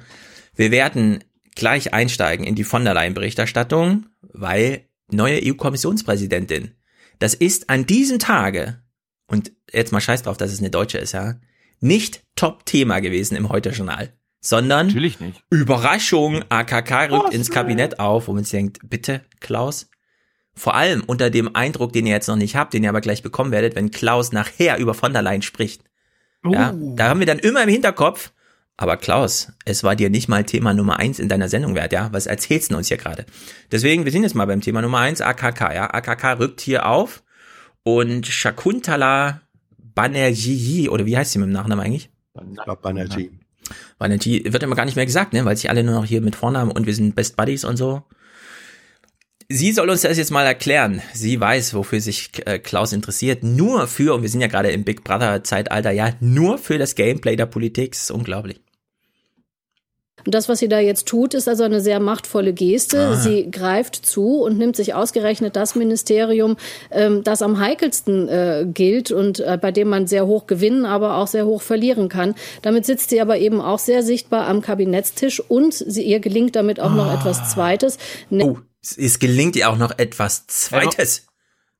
Wir 0.54 0.70
werden 0.70 1.22
gleich 1.54 1.92
einsteigen 1.92 2.46
in 2.46 2.54
die 2.54 2.64
von 2.64 2.84
der 2.84 2.94
Leyen 2.94 3.14
Berichterstattung, 3.14 4.06
weil 4.22 4.86
neue 5.10 5.40
EU-Kommissionspräsidentin. 5.42 6.72
Das 7.20 7.34
ist 7.34 7.70
an 7.70 7.86
diesem 7.86 8.18
Tage, 8.18 8.82
und 9.28 9.52
jetzt 9.70 9.92
mal 9.92 10.00
scheiß 10.00 10.22
drauf, 10.22 10.36
dass 10.36 10.52
es 10.52 10.58
eine 10.58 10.70
Deutsche 10.70 10.98
ist, 10.98 11.12
ja, 11.12 11.36
nicht 11.80 12.24
Top-Thema 12.34 13.00
gewesen 13.00 13.36
im 13.36 13.50
Heute-Journal, 13.50 14.12
sondern. 14.40 14.88
Überraschung, 15.50 16.42
AKK 16.48 17.12
rückt 17.12 17.26
oh, 17.28 17.30
ins 17.30 17.50
Kabinett 17.50 18.00
auf, 18.00 18.26
wo 18.26 18.32
man 18.32 18.44
sich 18.44 18.52
denkt, 18.52 18.78
bitte, 18.82 19.20
Klaus, 19.38 19.90
vor 20.54 20.74
allem 20.74 21.02
unter 21.06 21.30
dem 21.30 21.54
Eindruck, 21.54 21.92
den 21.92 22.06
ihr 22.06 22.14
jetzt 22.14 22.26
noch 22.26 22.36
nicht 22.36 22.56
habt, 22.56 22.72
den 22.72 22.82
ihr 22.82 22.88
aber 22.88 23.02
gleich 23.02 23.22
bekommen 23.22 23.52
werdet, 23.52 23.76
wenn 23.76 23.90
Klaus 23.90 24.32
nachher 24.32 24.78
über 24.78 24.94
von 24.94 25.12
der 25.12 25.22
Leyen 25.22 25.42
spricht. 25.42 25.84
Uh. 26.44 26.52
Ja, 26.52 26.74
da 26.74 27.08
haben 27.10 27.20
wir 27.20 27.26
dann 27.26 27.38
immer 27.38 27.62
im 27.62 27.68
Hinterkopf, 27.68 28.32
aber 28.80 28.96
Klaus, 28.96 29.52
es 29.66 29.84
war 29.84 29.94
dir 29.94 30.08
nicht 30.08 30.26
mal 30.26 30.44
Thema 30.44 30.72
Nummer 30.72 30.98
eins 30.98 31.18
in 31.18 31.28
deiner 31.28 31.50
Sendung 31.50 31.74
wert, 31.74 31.92
ja? 31.92 32.08
Was 32.12 32.24
erzählst 32.24 32.72
du 32.72 32.78
uns 32.78 32.88
hier 32.88 32.96
gerade? 32.96 33.26
Deswegen, 33.70 34.06
wir 34.06 34.10
sind 34.10 34.22
jetzt 34.22 34.34
mal 34.34 34.46
beim 34.46 34.62
Thema 34.62 34.80
Nummer 34.80 35.00
eins, 35.00 35.20
AKK, 35.20 35.74
ja? 35.74 35.92
AKK 35.92 36.38
rückt 36.38 36.62
hier 36.62 36.86
auf 36.86 37.22
und 37.82 38.26
Shakuntala 38.26 39.42
Banerjee, 39.76 40.88
oder 40.88 41.04
wie 41.04 41.14
heißt 41.14 41.32
sie 41.32 41.38
mit 41.38 41.48
dem 41.48 41.52
Nachnamen 41.52 41.84
eigentlich? 41.84 42.08
Ich 42.34 42.64
glaube 42.64 42.80
Banerjee. 42.80 43.30
Banerjee 43.98 44.50
wird 44.50 44.62
immer 44.62 44.76
gar 44.76 44.86
nicht 44.86 44.96
mehr 44.96 45.04
gesagt, 45.04 45.34
ne? 45.34 45.44
Weil 45.44 45.58
sich 45.58 45.68
alle 45.68 45.84
nur 45.84 45.96
noch 45.96 46.06
hier 46.06 46.22
mit 46.22 46.34
Vornamen 46.34 46.70
und 46.70 46.86
wir 46.86 46.94
sind 46.94 47.14
Best 47.14 47.36
Buddies 47.36 47.66
und 47.66 47.76
so. 47.76 48.04
Sie 49.50 49.72
soll 49.72 49.90
uns 49.90 50.00
das 50.00 50.16
jetzt 50.16 50.30
mal 50.30 50.46
erklären. 50.46 51.02
Sie 51.12 51.38
weiß, 51.38 51.74
wofür 51.74 52.00
sich 52.00 52.30
äh, 52.46 52.58
Klaus 52.58 52.94
interessiert. 52.94 53.42
Nur 53.42 53.88
für, 53.88 54.14
und 54.14 54.22
wir 54.22 54.30
sind 54.30 54.40
ja 54.40 54.46
gerade 54.46 54.70
im 54.70 54.84
Big 54.84 55.04
Brother 55.04 55.44
Zeitalter, 55.44 55.90
ja, 55.90 56.14
nur 56.20 56.56
für 56.56 56.78
das 56.78 56.94
Gameplay 56.94 57.36
der 57.36 57.44
Politik. 57.44 57.92
Das 57.92 58.04
ist 58.04 58.10
unglaublich. 58.10 58.62
Und 60.24 60.34
das, 60.34 60.48
was 60.48 60.58
sie 60.58 60.68
da 60.68 60.78
jetzt 60.78 61.06
tut, 61.06 61.34
ist 61.34 61.48
also 61.48 61.64
eine 61.64 61.80
sehr 61.80 62.00
machtvolle 62.00 62.52
Geste. 62.52 62.98
Ah. 62.98 63.14
Sie 63.16 63.50
greift 63.50 63.96
zu 63.96 64.42
und 64.42 64.58
nimmt 64.58 64.76
sich 64.76 64.94
ausgerechnet 64.94 65.56
das 65.56 65.74
Ministerium, 65.74 66.56
ähm, 66.90 67.22
das 67.24 67.42
am 67.42 67.58
heikelsten 67.58 68.28
äh, 68.28 68.66
gilt 68.72 69.10
und 69.10 69.40
äh, 69.40 69.58
bei 69.60 69.72
dem 69.72 69.88
man 69.88 70.06
sehr 70.06 70.26
hoch 70.26 70.46
gewinnen, 70.46 70.84
aber 70.84 71.16
auch 71.16 71.26
sehr 71.26 71.46
hoch 71.46 71.62
verlieren 71.62 72.08
kann. 72.08 72.34
Damit 72.62 72.86
sitzt 72.86 73.10
sie 73.10 73.20
aber 73.20 73.38
eben 73.38 73.60
auch 73.60 73.78
sehr 73.78 74.02
sichtbar 74.02 74.46
am 74.46 74.60
Kabinettstisch 74.60 75.40
und 75.40 75.74
sie, 75.74 76.02
ihr 76.02 76.20
gelingt 76.20 76.56
damit 76.56 76.80
auch 76.80 76.90
ah. 76.90 76.94
noch 76.94 77.12
etwas 77.12 77.50
Zweites. 77.50 77.98
Ne 78.30 78.44
oh, 78.44 78.58
es 78.82 79.18
gelingt 79.18 79.56
ihr 79.56 79.70
auch 79.70 79.76
noch 79.76 79.98
etwas 79.98 80.46
Zweites. 80.46 81.26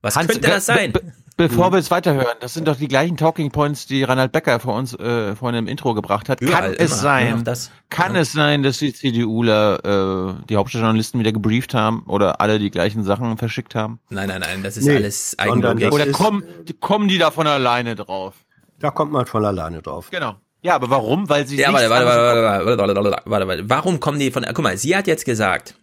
Was 0.01 0.15
Hans, 0.15 0.27
könnte 0.27 0.47
das 0.47 0.65
sein? 0.65 0.93
Bevor 1.41 1.69
mhm. 1.69 1.73
wir 1.73 1.79
es 1.79 1.89
weiterhören, 1.89 2.37
das 2.39 2.53
sind 2.53 2.67
doch 2.67 2.75
die 2.75 2.87
gleichen 2.87 3.17
Talking 3.17 3.49
Points, 3.49 3.87
die 3.87 4.03
Reinhard 4.03 4.31
Becker 4.31 4.59
vor 4.59 4.75
uns 4.75 4.93
äh, 4.93 5.35
vorhin 5.35 5.57
im 5.57 5.67
Intro 5.67 5.95
gebracht 5.95 6.29
hat. 6.29 6.39
Überall, 6.39 6.61
kann 6.61 6.73
es 6.73 6.91
immer, 6.91 7.01
sein, 7.01 7.43
das, 7.43 7.71
kann 7.89 8.13
ja. 8.13 8.21
es 8.21 8.31
sein, 8.31 8.61
dass 8.61 8.77
die 8.77 8.93
CDUler 8.93 10.35
äh, 10.37 10.43
die 10.47 10.55
Hauptstadtjournalisten 10.55 11.19
wieder 11.19 11.31
gebrieft 11.31 11.73
haben 11.73 12.03
oder 12.05 12.41
alle 12.41 12.59
die 12.59 12.69
gleichen 12.69 13.03
Sachen 13.03 13.39
verschickt 13.39 13.73
haben? 13.73 13.99
Nein, 14.11 14.27
nein, 14.27 14.41
nein, 14.41 14.61
das 14.61 14.77
ist 14.77 14.85
nee, 14.85 14.97
alles 14.97 15.39
Eigenlogik. 15.39 15.91
Oder 15.91 16.11
kommen, 16.11 16.43
kommen 16.79 17.07
die 17.07 17.17
da 17.17 17.31
von 17.31 17.47
alleine 17.47 17.95
drauf? 17.95 18.35
Da 18.77 18.91
kommt 18.91 19.11
man 19.11 19.25
von 19.25 19.43
alleine 19.43 19.81
drauf. 19.81 20.09
Genau. 20.11 20.35
Ja, 20.61 20.75
aber 20.75 20.91
warum? 20.91 21.27
Weil 21.27 21.47
sie 21.47 21.57
ja, 21.57 21.73
warte, 21.73 21.89
warte, 21.89 22.05
warte, 22.05 22.21
warte, 22.21 22.67
warte, 22.67 22.77
warte, 22.77 22.95
warte, 22.95 23.21
warte, 23.25 23.47
warte. 23.47 23.63
Warum 23.69 23.99
kommen 23.99 24.19
die 24.19 24.29
von? 24.29 24.45
Guck 24.45 24.59
mal, 24.59 24.77
sie 24.77 24.95
hat 24.95 25.07
jetzt 25.07 25.25
gesagt, 25.25 25.73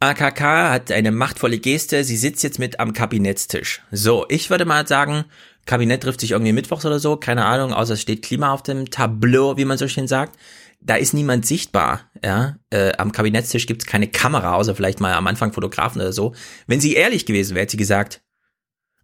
AKK 0.00 0.40
hat 0.70 0.92
eine 0.92 1.10
machtvolle 1.10 1.58
Geste, 1.58 2.04
sie 2.04 2.18
sitzt 2.18 2.42
jetzt 2.42 2.58
mit 2.58 2.80
am 2.80 2.92
Kabinettstisch. 2.92 3.80
So, 3.90 4.26
ich 4.28 4.50
würde 4.50 4.66
mal 4.66 4.86
sagen, 4.86 5.24
Kabinett 5.64 6.02
trifft 6.02 6.20
sich 6.20 6.32
irgendwie 6.32 6.52
mittwochs 6.52 6.84
oder 6.84 6.98
so, 6.98 7.16
keine 7.16 7.46
Ahnung, 7.46 7.72
außer 7.72 7.94
es 7.94 8.02
steht 8.02 8.22
Klima 8.22 8.52
auf 8.52 8.62
dem 8.62 8.90
Tableau, 8.90 9.56
wie 9.56 9.64
man 9.64 9.78
so 9.78 9.88
schön 9.88 10.06
sagt. 10.06 10.38
Da 10.80 10.96
ist 10.96 11.14
niemand 11.14 11.46
sichtbar, 11.46 12.10
ja. 12.22 12.56
Äh, 12.68 12.92
am 12.98 13.10
Kabinettstisch 13.10 13.66
gibt's 13.66 13.86
keine 13.86 14.06
Kamera, 14.06 14.54
außer 14.54 14.74
vielleicht 14.74 15.00
mal 15.00 15.14
am 15.14 15.26
Anfang 15.26 15.54
Fotografen 15.54 16.02
oder 16.02 16.12
so. 16.12 16.34
Wenn 16.66 16.80
sie 16.80 16.94
ehrlich 16.94 17.24
gewesen 17.24 17.54
wäre, 17.54 17.62
hätte 17.62 17.72
sie 17.72 17.76
gesagt, 17.78 18.22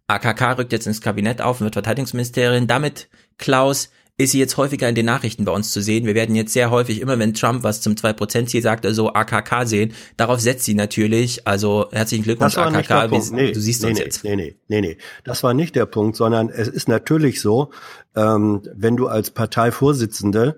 AKK 0.07 0.59
rückt 0.59 0.71
jetzt 0.73 0.85
ins 0.85 1.01
Kabinett 1.01 1.41
auf 1.41 1.59
und 1.59 1.65
wird 1.65 1.73
Verteidigungsministerin. 1.73 2.67
Damit, 2.67 3.09
Klaus, 3.37 3.89
ist 4.17 4.31
sie 4.31 4.39
jetzt 4.39 4.57
häufiger 4.57 4.87
in 4.87 4.93
den 4.93 5.07
Nachrichten 5.07 5.43
bei 5.43 5.51
uns 5.51 5.71
zu 5.71 5.81
sehen. 5.81 6.05
Wir 6.05 6.13
werden 6.13 6.35
jetzt 6.35 6.53
sehr 6.53 6.69
häufig, 6.69 7.01
immer 7.01 7.17
wenn 7.17 7.33
Trump 7.33 7.63
was 7.63 7.81
zum 7.81 7.93
2%-Ziel 7.93 8.61
sagt, 8.61 8.85
also 8.85 9.11
AKK 9.11 9.65
sehen. 9.65 9.93
Darauf 10.17 10.39
setzt 10.39 10.65
sie 10.65 10.75
natürlich. 10.75 11.47
Also 11.47 11.87
herzlichen 11.91 12.23
Glückwunsch, 12.23 12.53
Das 12.53 12.63
war 12.63 12.71
nicht 12.71 12.89
der 12.89 12.97
AKK. 12.97 13.31
Nee, 13.31 13.51
du 13.51 13.59
siehst 13.59 13.81
nee, 13.81 13.89
uns 13.89 13.99
nee, 13.99 14.05
jetzt. 14.05 14.23
Nee, 14.23 14.35
nee, 14.35 14.55
nee, 14.67 14.81
nee. 14.81 14.97
Das 15.23 15.41
war 15.41 15.55
nicht 15.55 15.75
der 15.75 15.87
Punkt, 15.87 16.15
sondern 16.15 16.49
es 16.49 16.67
ist 16.67 16.87
natürlich 16.87 17.41
so, 17.41 17.71
ähm, 18.15 18.61
wenn 18.75 18.97
du 18.97 19.07
als 19.07 19.31
Parteivorsitzende 19.31 20.57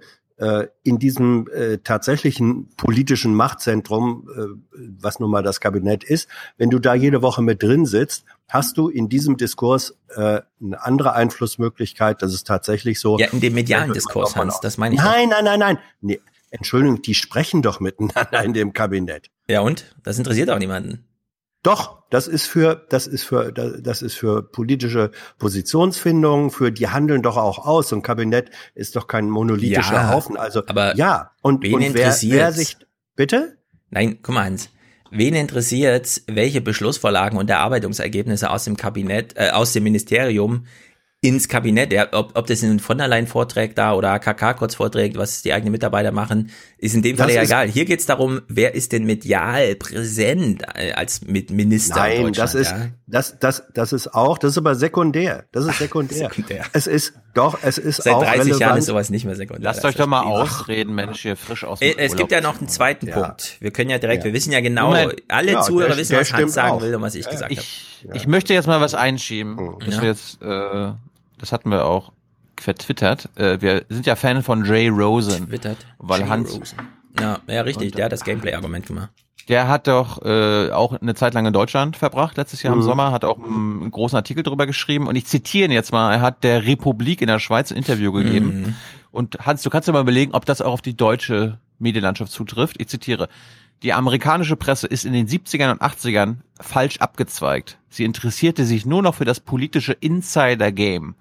in 0.83 0.99
diesem 0.99 1.47
äh, 1.53 1.77
tatsächlichen 1.77 2.67
politischen 2.75 3.33
Machtzentrum, 3.33 4.27
äh, 4.35 4.79
was 4.99 5.21
nun 5.21 5.31
mal 5.31 5.43
das 5.43 5.61
Kabinett 5.61 6.03
ist, 6.03 6.27
wenn 6.57 6.69
du 6.69 6.79
da 6.79 6.93
jede 6.93 7.21
Woche 7.21 7.41
mit 7.41 7.63
drin 7.63 7.85
sitzt, 7.85 8.25
hast 8.49 8.77
du 8.77 8.89
in 8.89 9.07
diesem 9.07 9.37
Diskurs 9.37 9.97
äh, 10.09 10.41
eine 10.61 10.83
andere 10.83 11.13
Einflussmöglichkeit. 11.13 12.21
Das 12.21 12.33
ist 12.33 12.45
tatsächlich 12.45 12.99
so. 12.99 13.17
Ja, 13.17 13.27
in 13.27 13.39
dem 13.39 13.53
medialen 13.53 13.93
Diskurs, 13.93 14.35
Hans, 14.35 14.59
das 14.59 14.77
meine 14.77 14.95
ich. 14.95 15.01
Nein, 15.01 15.29
nein, 15.29 15.45
nein, 15.45 15.59
nein. 15.59 15.77
Nee, 16.01 16.19
Entschuldigung, 16.51 17.01
die 17.01 17.15
sprechen 17.15 17.61
doch 17.61 17.79
miteinander 17.79 18.43
in 18.43 18.53
dem 18.53 18.73
Kabinett. 18.73 19.29
Ja 19.47 19.61
und? 19.61 19.95
Das 20.03 20.17
interessiert 20.17 20.49
auch 20.49 20.59
niemanden. 20.59 21.05
Doch, 21.65 22.03
das 22.11 22.27
ist 22.27 22.45
für, 22.45 22.85
das 22.89 23.07
ist 23.07 23.23
für, 23.23 23.51
das 23.51 24.03
ist 24.03 24.13
für 24.13 24.43
politische 24.43 25.09
Positionsfindung, 25.39 26.51
für 26.51 26.71
die 26.71 26.89
handeln 26.89 27.23
doch 27.23 27.37
auch 27.37 27.65
aus. 27.65 27.89
So 27.89 27.95
ein 27.95 28.03
Kabinett 28.03 28.51
ist 28.75 28.95
doch 28.95 29.07
kein 29.07 29.31
monolithischer 29.31 29.93
Ja, 29.93 30.09
Haufen. 30.11 30.37
Also, 30.37 30.61
aber 30.67 30.95
ja. 30.95 31.31
Und, 31.41 31.63
wen 31.63 31.73
und 31.73 31.93
wer, 31.95 32.15
wer 32.21 32.51
sich, 32.51 32.77
bitte? 33.15 33.57
Nein, 33.89 34.19
guck 34.21 34.35
mal, 34.35 34.45
Hans. 34.45 34.69
Wen 35.09 35.33
interessiert, 35.33 36.21
welche 36.27 36.61
Beschlussvorlagen 36.61 37.39
und 37.39 37.49
Erarbeitungsergebnisse 37.49 38.51
aus 38.51 38.65
dem 38.65 38.77
Kabinett, 38.77 39.33
äh, 39.35 39.49
aus 39.49 39.73
dem 39.73 39.83
Ministerium 39.85 40.67
ins 41.27 41.47
Kabinett, 41.47 41.91
ja, 41.91 42.07
ob, 42.11 42.31
ob 42.37 42.47
das 42.47 42.61
in 42.63 42.79
von 42.79 42.97
der 42.97 43.07
Leyen 43.07 43.27
vorträgt 43.27 43.77
da 43.77 43.93
oder 43.93 44.19
KK 44.19 44.53
kurz 44.53 44.75
vorträgt, 44.75 45.17
was 45.17 45.41
die 45.41 45.53
eigenen 45.53 45.71
Mitarbeiter 45.71 46.11
machen, 46.11 46.51
ist 46.77 46.93
in 46.93 47.01
dem 47.01 47.17
Fall 47.17 47.31
ja 47.31 47.41
egal. 47.41 47.67
Hier 47.67 47.85
geht's 47.85 48.05
darum, 48.05 48.41
wer 48.47 48.75
ist 48.75 48.91
denn 48.91 49.05
medial 49.05 49.75
präsent 49.75 50.63
äh, 50.75 50.91
als 50.93 51.21
mit 51.21 51.49
Minister 51.51 52.07
in 52.13 52.23
Nein, 52.23 52.33
das 52.33 52.53
ist, 52.55 52.71
ja? 52.71 52.87
das, 53.07 53.37
das, 53.39 53.63
das 53.73 53.93
ist 53.93 54.13
auch, 54.13 54.37
das 54.37 54.51
ist 54.51 54.57
aber 54.57 54.75
sekundär. 54.75 55.45
Das 55.51 55.65
ist 55.65 55.77
sekundär. 55.79 56.29
Sekundär. 56.29 56.65
Es 56.73 56.85
ist, 56.87 57.13
doch, 57.33 57.57
es 57.63 57.77
ist 57.77 58.03
Seit 58.03 58.13
auch 58.13 58.23
30 58.23 58.39
relevant. 58.41 58.59
Jahren 58.61 58.77
ist 58.77 58.85
sowas 58.85 59.09
nicht 59.09 59.25
mehr 59.25 59.35
sekundär. 59.35 59.63
Lasst 59.63 59.83
euch 59.83 59.95
doch 59.95 60.07
mal 60.07 60.21
ausreden, 60.23 60.93
Mensch, 60.95 61.21
hier 61.23 61.35
frisch 61.35 61.63
aus 61.63 61.79
dem 61.79 61.97
Äh, 61.97 62.01
Es 62.05 62.15
gibt 62.15 62.31
ja 62.31 62.37
Urlaub. 62.37 62.53
noch 62.53 62.59
einen 62.61 62.69
zweiten 62.69 63.07
Ja. 63.07 63.19
Punkt. 63.19 63.57
Wir 63.59 63.71
können 63.71 63.89
ja 63.89 63.97
direkt, 63.97 64.23
Ja. 64.23 64.25
wir 64.25 64.33
wissen 64.33 64.51
ja 64.51 64.61
genau, 64.61 64.87
Moment. 64.87 65.15
alle 65.27 65.53
Ja, 65.53 65.61
Zuhörer 65.61 65.89
der- 65.89 65.97
wissen, 65.97 66.11
der 66.13 66.21
was 66.21 66.33
Hans 66.33 66.53
sagen 66.53 66.71
auch. 66.73 66.81
will 66.81 66.93
und 66.95 67.01
was 67.01 67.15
ich 67.15 67.25
gesagt 67.25 67.43
habe. 67.43 67.53
Ich, 67.53 67.85
ich 68.13 68.27
möchte 68.27 68.53
jetzt 68.53 68.67
mal 68.67 68.79
was 68.79 68.93
einschieben. 68.93 69.77
Das, 69.85 69.95
Ja. 69.95 70.01
wir 70.01 70.09
jetzt, 70.09 70.41
äh, 70.41 70.91
das 71.37 71.51
hatten 71.51 71.69
wir 71.69 71.85
auch 71.85 72.11
vertwittert. 72.59 73.29
Äh, 73.35 73.61
wir 73.61 73.85
sind 73.89 74.05
ja 74.05 74.15
Fan 74.15 74.41
von 74.43 74.65
Jay 74.65 74.87
Rosen. 74.87 75.47
Twittert. 75.49 75.77
Weil 75.97 76.21
Jay 76.21 76.27
Hans, 76.27 76.53
Rosen. 76.57 76.77
Ja, 77.19 77.39
ja, 77.47 77.61
richtig. 77.61 77.93
Der 77.93 78.05
hat 78.05 78.11
das 78.11 78.23
Gameplay-Argument 78.23 78.85
gemacht. 78.87 79.09
der 79.47 79.67
hat 79.67 79.87
doch 79.87 80.23
äh, 80.25 80.71
auch 80.71 80.99
eine 80.99 81.15
Zeit 81.15 81.33
lang 81.33 81.45
in 81.45 81.53
Deutschland 81.53 81.95
verbracht, 81.97 82.35
letztes 82.37 82.63
Jahr 82.63 82.73
im 82.73 82.79
Mhm. 82.79 82.83
Sommer, 82.83 83.11
hat 83.11 83.23
auch 83.25 83.37
einen, 83.37 83.81
einen 83.81 83.91
großen 83.91 84.15
Artikel 84.15 84.41
darüber 84.43 84.65
geschrieben. 84.65 85.07
Und 85.07 85.15
ich 85.15 85.25
zitiere 85.27 85.65
ihn 85.65 85.71
jetzt 85.71 85.91
mal. 85.91 86.13
Er 86.13 86.21
hat 86.21 86.43
der 86.43 86.65
Republik 86.65 87.21
in 87.21 87.27
der 87.27 87.39
Schweiz 87.39 87.71
ein 87.71 87.77
Interview 87.77 88.11
gegeben. 88.11 88.61
Mhm. 88.61 88.75
Und 89.11 89.37
Hans, 89.45 89.61
du 89.61 89.69
kannst 89.69 89.87
dir 89.87 89.93
mal 89.93 90.01
überlegen, 90.01 90.33
ob 90.33 90.45
das 90.45 90.61
auch 90.61 90.73
auf 90.73 90.81
die 90.81 90.95
deutsche 90.97 91.59
Medienlandschaft 91.79 92.31
zutrifft. 92.31 92.75
Ich 92.79 92.87
zitiere. 92.87 93.27
Die 93.83 93.93
amerikanische 93.93 94.55
Presse 94.55 94.87
ist 94.87 95.05
in 95.05 95.13
den 95.13 95.27
70ern 95.27 95.71
und 95.71 95.81
80ern 95.81 96.37
falsch 96.59 96.97
abgezweigt. 96.97 97.77
Sie 97.89 98.03
interessierte 98.03 98.65
sich 98.65 98.85
nur 98.85 99.01
noch 99.01 99.15
für 99.15 99.25
das 99.25 99.39
politische 99.39 99.93
Insider-Game. 99.93 101.15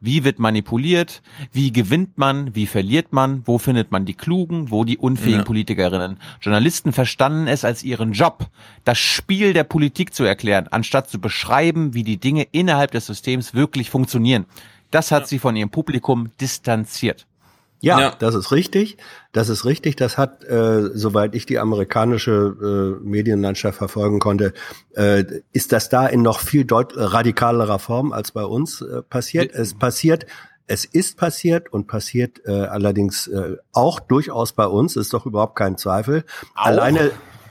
Wie 0.00 0.24
wird 0.24 0.38
manipuliert? 0.38 1.22
Wie 1.52 1.72
gewinnt 1.72 2.18
man? 2.18 2.54
Wie 2.54 2.66
verliert 2.66 3.12
man? 3.12 3.42
Wo 3.46 3.58
findet 3.58 3.90
man 3.90 4.04
die 4.04 4.14
Klugen? 4.14 4.70
Wo 4.70 4.84
die 4.84 4.98
unfähigen 4.98 5.40
Ja. 5.40 5.44
Politikerinnen? 5.44 6.18
Journalisten 6.40 6.92
verstanden 6.92 7.46
es 7.46 7.64
als 7.64 7.82
ihren 7.84 8.12
Job, 8.12 8.48
das 8.84 8.98
Spiel 8.98 9.52
der 9.52 9.64
Politik 9.64 10.12
zu 10.12 10.24
erklären, 10.24 10.68
anstatt 10.68 11.08
zu 11.08 11.20
beschreiben, 11.20 11.94
wie 11.94 12.04
die 12.04 12.18
Dinge 12.18 12.46
innerhalb 12.52 12.90
des 12.90 13.06
Systems 13.06 13.54
wirklich 13.54 13.88
funktionieren. 13.88 14.46
Das 14.90 15.12
hat 15.12 15.28
sie 15.28 15.38
von 15.38 15.54
ihrem 15.54 15.70
Publikum 15.70 16.30
distanziert. 16.40 17.26
Ja, 17.82 17.98
Ja. 18.00 18.14
das 18.18 18.34
ist 18.34 18.52
richtig. 18.52 18.98
Das 19.32 19.48
ist 19.48 19.64
richtig. 19.64 19.96
Das 19.96 20.18
hat, 20.18 20.44
äh, 20.44 20.90
soweit 20.94 21.34
ich 21.34 21.46
die 21.46 21.58
amerikanische 21.58 22.98
äh, 23.00 23.04
Medienlandschaft 23.04 23.78
verfolgen 23.78 24.18
konnte, 24.18 24.52
äh, 24.94 25.24
ist 25.52 25.72
das 25.72 25.88
da 25.88 26.06
in 26.06 26.22
noch 26.22 26.40
viel 26.40 26.64
deut 26.64 26.92
radikalerer 26.96 27.78
Form 27.78 28.12
als 28.12 28.32
bei 28.32 28.44
uns 28.44 28.82
äh, 28.82 29.02
passiert. 29.02 29.52
Es 29.54 29.74
passiert, 29.74 30.26
es 30.66 30.84
ist 30.84 31.16
passiert 31.16 31.72
und 31.72 31.86
passiert 31.86 32.42
äh, 32.44 32.50
allerdings 32.52 33.26
äh, 33.28 33.56
auch 33.72 33.98
durchaus 33.98 34.52
bei 34.52 34.66
uns, 34.66 34.96
ist 34.96 35.12
doch 35.14 35.24
überhaupt 35.26 35.56
kein 35.56 35.76
Zweifel. 35.78 36.24
Alleine, 36.54 37.10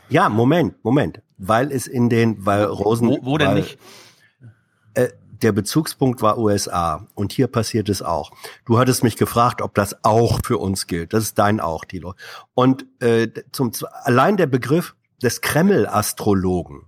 ja, 0.10 0.30
Moment, 0.30 0.76
Moment, 0.84 1.22
weil 1.38 1.72
es 1.72 1.88
in 1.88 2.08
den, 2.10 2.46
weil 2.46 2.64
Rosen, 2.66 3.10
Wo, 3.10 3.20
wo 3.24 3.38
denn 3.38 3.48
weil, 3.50 3.56
nicht? 3.56 3.78
äh, 4.94 5.10
der 5.42 5.52
Bezugspunkt 5.52 6.22
war 6.22 6.38
USA 6.38 7.08
und 7.16 7.32
hier 7.32 7.48
passiert 7.48 7.90
es 7.90 8.02
auch. 8.02 8.32
Du 8.66 8.78
hattest 8.78 9.04
mich 9.04 9.16
gefragt, 9.16 9.62
ob 9.62 9.74
das 9.76 10.04
auch 10.04 10.40
für 10.44 10.58
uns 10.58 10.88
gilt. 10.88 11.14
Das 11.14 11.24
ist 11.24 11.40
dein 11.40 11.60
auch, 11.60 11.86
Tilo. 11.86 12.16
Und 12.54 12.86
äh, 13.02 13.28
zum 13.52 13.72
allein 14.04 14.38
der 14.38 14.48
Begriff 14.48 14.96
des 15.22 15.42
Kreml-Astrologen, 15.42 16.84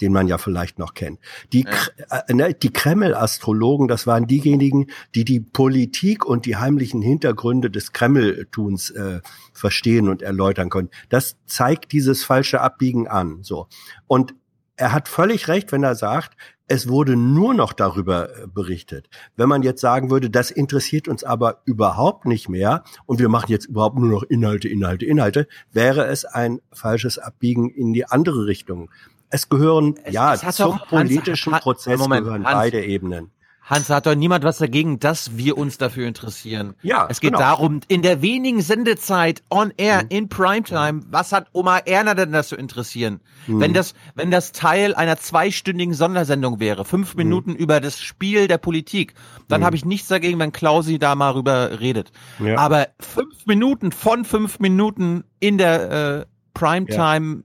den 0.00 0.12
man 0.12 0.28
ja 0.28 0.36
vielleicht 0.36 0.78
noch 0.78 0.92
kennt. 0.92 1.20
Die, 1.52 1.64
Kr- 1.64 2.28
äh, 2.28 2.34
ne, 2.34 2.54
die 2.54 2.72
Kreml-Astrologen, 2.72 3.88
das 3.88 4.06
waren 4.06 4.26
diejenigen, 4.26 4.88
die 5.14 5.24
die 5.24 5.40
Politik 5.40 6.26
und 6.26 6.44
die 6.44 6.56
heimlichen 6.56 7.00
Hintergründe 7.00 7.70
des 7.70 7.92
Kreml-Tuns 7.92 8.90
äh, 8.90 9.20
verstehen 9.54 10.08
und 10.08 10.20
erläutern 10.20 10.68
können. 10.68 10.90
Das 11.08 11.36
zeigt 11.46 11.92
dieses 11.92 12.24
falsche 12.24 12.60
Abbiegen 12.60 13.08
an. 13.08 13.42
So 13.42 13.68
und 14.06 14.34
er 14.76 14.92
hat 14.92 15.08
völlig 15.08 15.48
recht, 15.48 15.72
wenn 15.72 15.82
er 15.82 15.94
sagt, 15.94 16.36
es 16.68 16.88
wurde 16.88 17.16
nur 17.16 17.54
noch 17.54 17.72
darüber 17.72 18.28
äh, 18.28 18.46
berichtet. 18.46 19.08
Wenn 19.36 19.48
man 19.48 19.62
jetzt 19.62 19.80
sagen 19.80 20.10
würde, 20.10 20.30
das 20.30 20.50
interessiert 20.50 21.08
uns 21.08 21.24
aber 21.24 21.62
überhaupt 21.64 22.26
nicht 22.26 22.48
mehr 22.48 22.84
und 23.06 23.18
wir 23.18 23.28
machen 23.28 23.50
jetzt 23.50 23.66
überhaupt 23.66 23.98
nur 23.98 24.10
noch 24.10 24.22
Inhalte, 24.24 24.68
Inhalte, 24.68 25.06
Inhalte, 25.06 25.48
wäre 25.72 26.06
es 26.06 26.24
ein 26.24 26.60
falsches 26.72 27.18
Abbiegen 27.18 27.70
in 27.70 27.92
die 27.92 28.06
andere 28.06 28.46
Richtung. 28.46 28.90
Es 29.30 29.48
gehören, 29.48 29.96
ja, 30.08 30.34
es 30.34 30.56
zum 30.56 30.78
politischen 30.88 31.52
Hans, 31.52 31.62
Prozess 31.62 31.98
Moment, 31.98 32.24
gehören 32.24 32.44
Hans. 32.44 32.54
beide 32.54 32.84
Ebenen. 32.84 33.30
Hans, 33.68 33.90
hat 33.90 34.06
doch 34.06 34.14
niemand 34.14 34.44
was 34.44 34.58
dagegen, 34.58 35.00
dass 35.00 35.36
wir 35.36 35.58
uns 35.58 35.76
dafür 35.76 36.06
interessieren. 36.06 36.74
Ja, 36.82 37.08
Es 37.10 37.20
geht 37.20 37.32
genau. 37.32 37.40
darum, 37.40 37.80
in 37.88 38.00
der 38.02 38.22
wenigen 38.22 38.60
Sendezeit, 38.62 39.42
on 39.50 39.72
air, 39.76 40.04
Mhm. 40.04 40.08
in 40.10 40.28
Primetime, 40.28 41.02
was 41.10 41.32
hat 41.32 41.48
Oma 41.52 41.78
Erna 41.78 42.14
denn 42.14 42.30
das 42.30 42.46
zu 42.48 42.54
interessieren? 42.56 43.20
Mhm. 43.48 43.60
Wenn 43.60 43.74
das, 43.74 43.94
wenn 44.14 44.30
das 44.30 44.52
Teil 44.52 44.94
einer 44.94 45.16
zweistündigen 45.16 45.94
Sondersendung 45.94 46.60
wäre, 46.60 46.84
fünf 46.84 47.14
Mhm. 47.14 47.18
Minuten 47.18 47.54
über 47.56 47.80
das 47.80 48.00
Spiel 48.00 48.46
der 48.46 48.58
Politik, 48.58 49.14
dann 49.48 49.64
habe 49.64 49.74
ich 49.74 49.84
nichts 49.84 50.06
dagegen, 50.06 50.38
wenn 50.38 50.52
Klausi 50.52 51.00
da 51.00 51.16
mal 51.16 51.30
rüber 51.32 51.80
redet. 51.80 52.12
Ja. 52.38 52.58
Aber 52.58 52.86
fünf 53.00 53.46
Minuten 53.46 53.90
von 53.90 54.24
fünf 54.24 54.60
Minuten 54.60 55.24
in 55.40 55.58
der 55.58 55.90
äh, 56.20 56.26
Primetime 56.54 57.42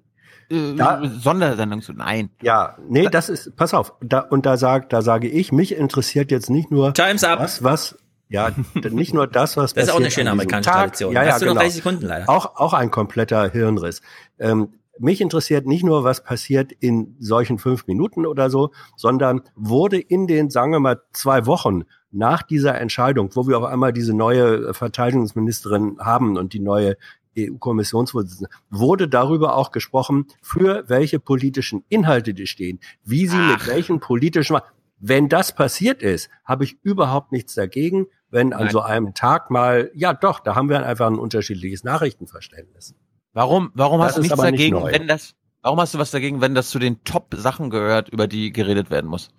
äh, 0.52 0.76
Da- 0.76 1.02
Sondersendung 1.19 1.82
zu, 1.82 1.94
nein. 1.94 2.30
Ja, 2.41 2.78
nee, 2.88 3.07
das 3.10 3.30
ist, 3.30 3.56
pass 3.56 3.73
auf, 3.73 3.94
da, 4.02 4.19
und 4.19 4.45
da 4.45 4.57
sagt, 4.57 4.94
da 4.94 5.02
sage 5.02 5.28
ich, 5.28 5.52
mich 5.52 5.76
interessiert 5.76 6.30
jetzt 6.32 6.49
nicht 6.49 6.69
nur 6.72 6.94
Time's 6.94 7.23
up. 7.23 7.40
was, 7.40 7.64
was, 7.64 7.98
ja, 8.30 8.52
nicht 8.91 9.14
nur 9.14 9.28
das, 9.28 9.57
was 9.57 9.73
Das 9.76 9.86
ist 9.86 9.90
auch 9.91 9.99
eine 9.99 10.11
schöne 10.11 10.32
amerikanische 10.32 10.69
Tag. 10.69 10.80
Tradition. 10.94 11.14
Ja, 11.14 11.23
ja, 11.23 11.32
Hast 11.34 11.41
du 11.41 11.45
noch 11.48 11.53
genau. 11.53 11.61
30 11.64 11.76
Sekunden 11.84 12.06
leider. 12.06 12.30
Auch, 12.30 12.56
auch 12.57 12.73
ein 12.73 12.91
kompletter 12.91 13.49
Hirnriss. 13.49 14.02
Ähm, 14.40 14.73
mich 14.99 15.19
interessiert 15.22 15.65
nicht 15.65 15.84
nur, 15.84 16.03
was 16.03 16.23
passiert 16.23 16.72
in 16.73 17.15
solchen 17.19 17.57
fünf 17.57 17.88
Minuten 17.88 18.26
oder 18.28 18.49
so, 18.52 18.72
sondern 18.95 19.41
wurde 19.56 19.98
in 19.99 20.28
den, 20.28 20.49
sagen 20.52 20.72
wir 20.73 20.80
mal, 20.80 21.02
zwei 21.11 21.45
Wochen 21.48 21.84
nach 22.11 22.44
dieser 22.44 22.80
Entscheidung, 22.80 23.30
wo 23.34 23.48
wir 23.48 23.57
auf 23.57 23.64
einmal 23.64 23.94
diese 23.94 24.14
neue 24.14 24.73
Verteidigungsministerin 24.73 25.98
haben 25.99 26.38
und 26.38 26.53
die 26.53 26.60
neue 26.60 26.98
EU-Kommissionsvorsitzende, 27.38 28.49
wurde 28.70 29.08
darüber 29.08 29.56
auch 29.56 29.72
gesprochen, 29.72 30.26
für 30.41 30.84
welche 30.88 31.20
politischen 31.20 31.84
Inhalte 31.90 32.34
die 32.34 32.48
stehen, 32.48 32.80
wie 33.03 33.28
sie 33.28 33.38
mit 33.38 33.68
welchen 33.68 33.99
politischen, 33.99 34.58
wenn 34.99 35.30
das 35.30 35.56
passiert 35.56 36.03
ist, 36.03 36.30
habe 36.45 36.64
ich 36.64 36.78
überhaupt 36.84 37.32
nichts 37.32 37.56
dagegen, 37.56 38.06
wenn 38.30 38.53
an 38.53 38.66
Nein. 38.66 38.72
so 38.72 38.82
einem 38.82 39.14
Tag 39.14 39.49
mal, 39.49 39.91
ja 39.95 40.14
doch, 40.14 40.40
da 40.40 40.56
haben 40.56 40.70
wir 40.70 40.86
einfach 40.86 41.08
ein 41.08 41.18
unterschiedliches 41.18 41.84
Nachrichtenverständnis. 41.84 42.95
Warum, 43.34 43.72
warum 43.74 43.99
Das 43.99 44.10
hast 44.10 44.18
du 44.18 44.22
nichts 44.22 44.38
nicht 44.38 44.52
dagegen, 44.53 44.76
neu. 44.76 44.91
wenn 44.91 45.08
das, 45.08 45.34
warum 45.62 45.80
hast 45.80 45.94
du 45.94 45.99
was 45.99 46.12
dagegen, 46.12 46.41
wenn 46.41 46.53
das 46.53 46.70
zu 46.70 46.80
den 46.80 47.03
Top-Sachen 47.03 47.70
gehört, 47.70 48.10
über 48.10 48.28
die 48.28 48.52
geredet 48.52 48.90
werden 48.90 49.10
muss? 49.10 49.32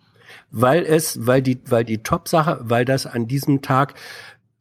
Weil 0.51 0.85
es, 0.85 1.27
weil 1.27 1.43
die, 1.43 1.61
weil 1.67 1.85
die 1.85 2.03
Top-Sache, 2.03 2.59
weil 2.63 2.85
das 2.85 3.07
an 3.07 3.27
diesem 3.29 3.63
Tag, 3.63 3.95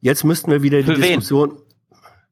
jetzt 0.00 0.24
müssten 0.24 0.50
wir 0.50 0.62
wieder 0.62 0.78
die 0.78 0.84
Für 0.84 0.96
wen? 0.96 1.02
Diskussion, 1.02 1.58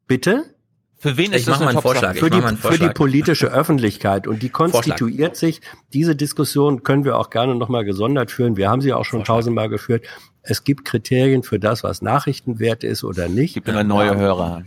bitte? 0.06 0.54
Für 1.02 1.16
wen 1.16 1.32
Ich 1.32 1.38
ist 1.38 1.46
mach 1.48 1.54
das 1.54 1.60
mal 1.60 1.68
eine 1.68 1.78
einen 1.78 1.82
Top-Sache? 1.82 1.94
Vorschlag. 1.94 2.14
Ich 2.14 2.20
Für 2.20 2.30
die, 2.30 2.36
einen 2.36 2.56
für 2.58 2.68
die 2.68 2.76
Vorschlag. 2.76 2.94
politische 2.94 3.46
Öffentlichkeit. 3.46 4.26
Und 4.26 4.42
die 4.42 4.50
konstituiert 4.50 5.34
sich, 5.34 5.62
diese 5.94 6.14
Diskussion 6.14 6.82
können 6.82 7.04
wir 7.04 7.16
auch 7.18 7.30
gerne 7.30 7.54
nochmal 7.54 7.86
gesondert 7.86 8.30
führen. 8.30 8.58
Wir 8.58 8.68
haben 8.68 8.82
sie 8.82 8.92
auch 8.92 9.06
schon 9.06 9.24
tausendmal 9.24 9.70
geführt. 9.70 10.04
Es 10.42 10.62
gibt 10.62 10.84
Kriterien 10.84 11.42
für 11.42 11.58
das, 11.58 11.82
was 11.84 12.02
Nachrichtenwert 12.02 12.84
ist 12.84 13.02
oder 13.02 13.28
nicht. 13.30 13.54
Gibt 13.54 13.68
immer 13.68 13.82
neue 13.82 14.14
Hörer. 14.14 14.62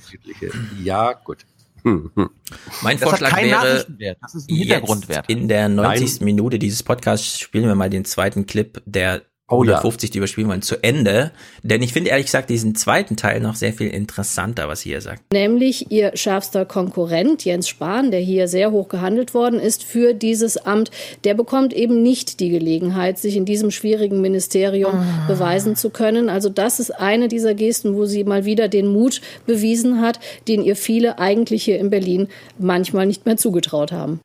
Ja, 0.83 1.13
gut. 1.13 1.45
Mein 1.83 2.97
Das 2.97 3.01
Vorschlag 3.09 3.35
wäre, 3.37 3.49
Nachrichtenwert, 3.51 4.17
das 4.21 4.35
ist 4.35 4.49
ein 4.49 4.55
Hintergrundwert. 4.55 5.25
Jetzt 5.29 5.37
in 5.39 5.47
der 5.47 5.69
90. 5.69 6.21
Minute 6.21 6.57
dieses 6.57 6.81
Podcasts 6.81 7.39
spielen 7.39 7.65
wir 7.67 7.75
mal 7.75 7.89
den 7.89 8.05
zweiten 8.05 8.45
Clip 8.47 8.81
der 8.85 9.21
Oh 9.51 9.63
ja. 9.65 9.73
150, 9.73 10.09
die 10.09 10.21
wir 10.21 10.27
spielen 10.27 10.47
wollen, 10.47 10.61
zu 10.61 10.81
Ende. 10.81 11.31
Denn 11.63 11.81
ich 11.81 11.91
finde 11.91 12.11
ehrlich 12.11 12.27
gesagt 12.27 12.49
diesen 12.49 12.75
zweiten 12.75 13.17
Teil 13.17 13.41
noch 13.41 13.55
sehr 13.55 13.73
viel 13.73 13.89
interessanter, 13.89 14.69
was 14.69 14.81
hier 14.81 15.01
sagt. 15.01 15.33
Nämlich 15.33 15.91
ihr 15.91 16.15
schärfster 16.15 16.65
Konkurrent, 16.65 17.43
Jens 17.43 17.67
Spahn, 17.67 18.09
der 18.09 18.21
hier 18.21 18.47
sehr 18.47 18.71
hoch 18.71 18.87
gehandelt 18.87 19.33
worden 19.33 19.59
ist 19.59 19.83
für 19.83 20.13
dieses 20.13 20.55
Amt, 20.57 20.91
der 21.25 21.33
bekommt 21.33 21.73
eben 21.73 22.01
nicht 22.01 22.39
die 22.39 22.49
Gelegenheit, 22.49 23.19
sich 23.19 23.35
in 23.35 23.43
diesem 23.43 23.69
schwierigen 23.69 24.21
Ministerium 24.21 25.05
beweisen 25.27 25.75
zu 25.75 25.89
können. 25.89 26.29
Also 26.29 26.47
das 26.47 26.79
ist 26.79 26.91
eine 26.91 27.27
dieser 27.27 27.53
Gesten, 27.53 27.95
wo 27.95 28.05
sie 28.05 28.23
mal 28.23 28.45
wieder 28.45 28.69
den 28.69 28.87
Mut 28.87 29.19
bewiesen 29.45 29.99
hat, 29.99 30.21
den 30.47 30.63
ihr 30.63 30.77
viele 30.77 31.19
eigentlich 31.19 31.65
hier 31.65 31.79
in 31.79 31.89
Berlin 31.89 32.29
manchmal 32.57 33.05
nicht 33.05 33.25
mehr 33.25 33.35
zugetraut 33.35 33.91
haben. 33.91 34.21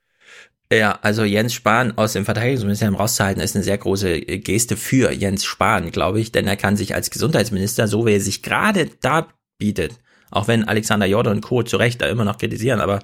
Ja, 0.71 0.99
also 1.01 1.25
Jens 1.25 1.55
Spahn 1.55 1.97
aus 1.97 2.13
dem 2.13 2.27
Verteidigungsministerium 2.27 2.97
rauszuhalten, 2.97 3.43
ist 3.43 3.55
eine 3.55 3.65
sehr 3.65 3.79
große 3.79 4.21
Geste 4.21 4.77
für 4.77 5.11
Jens 5.13 5.47
Spahn, 5.47 5.91
glaube 5.91 6.21
ich, 6.21 6.31
denn 6.31 6.47
er 6.47 6.57
kann 6.57 6.77
sich 6.77 6.95
als 6.95 7.11
Gesundheitsminister, 7.11 7.89
so 7.89 8.05
wie 8.05 8.13
er 8.13 8.21
sich 8.21 8.43
gerade 8.43 8.91
da 9.01 9.29
bietet, 9.59 9.99
auch 10.31 10.49
wenn 10.49 10.65
Alexander 10.65 11.07
Jordan 11.07 11.37
und 11.37 11.41
Co. 11.43 11.63
zu 11.63 11.77
Recht 11.77 12.01
da 12.01 12.07
immer 12.07 12.25
noch 12.25 12.39
kritisieren, 12.39 12.81
aber 12.81 13.01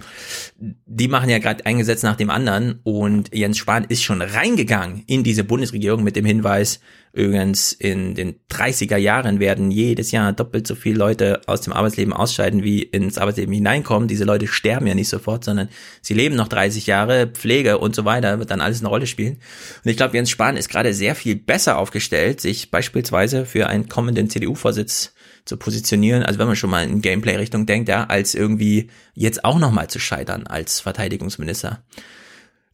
die 0.58 1.08
machen 1.08 1.30
ja 1.30 1.38
gerade 1.38 1.66
ein 1.66 1.78
Gesetz 1.78 2.02
nach 2.02 2.16
dem 2.16 2.30
anderen 2.30 2.80
und 2.82 3.34
Jens 3.34 3.58
Spahn 3.58 3.84
ist 3.84 4.02
schon 4.02 4.22
reingegangen 4.22 5.02
in 5.06 5.24
diese 5.24 5.44
Bundesregierung 5.44 6.02
mit 6.02 6.16
dem 6.16 6.24
Hinweis, 6.24 6.80
übrigens 7.14 7.72
in 7.72 8.14
den 8.14 8.34
30er 8.50 8.96
Jahren 8.96 9.38
werden 9.38 9.70
jedes 9.70 10.10
Jahr 10.10 10.32
doppelt 10.32 10.66
so 10.66 10.74
viele 10.74 10.98
Leute 10.98 11.40
aus 11.46 11.60
dem 11.60 11.72
Arbeitsleben 11.72 12.12
ausscheiden, 12.12 12.64
wie 12.64 12.82
ins 12.82 13.18
Arbeitsleben 13.18 13.54
hineinkommen. 13.54 14.08
Diese 14.08 14.24
Leute 14.24 14.48
sterben 14.48 14.86
ja 14.86 14.94
nicht 14.94 15.08
sofort, 15.08 15.44
sondern 15.44 15.68
sie 16.02 16.14
leben 16.14 16.34
noch 16.34 16.48
30 16.48 16.86
Jahre, 16.86 17.28
Pflege 17.28 17.78
und 17.78 17.94
so 17.94 18.04
weiter, 18.04 18.40
wird 18.40 18.50
dann 18.50 18.60
alles 18.60 18.80
eine 18.80 18.88
Rolle 18.88 19.06
spielen. 19.06 19.38
Und 19.84 19.90
ich 19.90 19.96
glaube, 19.96 20.16
Jens 20.16 20.30
Spahn 20.30 20.56
ist 20.56 20.68
gerade 20.68 20.92
sehr 20.92 21.14
viel 21.14 21.36
besser 21.36 21.78
aufgestellt, 21.78 22.40
sich 22.40 22.70
beispielsweise 22.70 23.46
für 23.46 23.68
einen 23.68 23.88
kommenden 23.88 24.28
CDU-Vorsitz 24.28 25.13
zu 25.44 25.56
positionieren, 25.56 26.22
also 26.22 26.38
wenn 26.38 26.46
man 26.46 26.56
schon 26.56 26.70
mal 26.70 26.84
in 26.84 27.02
Gameplay-Richtung 27.02 27.66
denkt, 27.66 27.88
ja, 27.88 28.04
als 28.04 28.34
irgendwie 28.34 28.90
jetzt 29.14 29.44
auch 29.44 29.58
nochmal 29.58 29.88
zu 29.88 29.98
scheitern 29.98 30.46
als 30.46 30.80
Verteidigungsminister. 30.80 31.82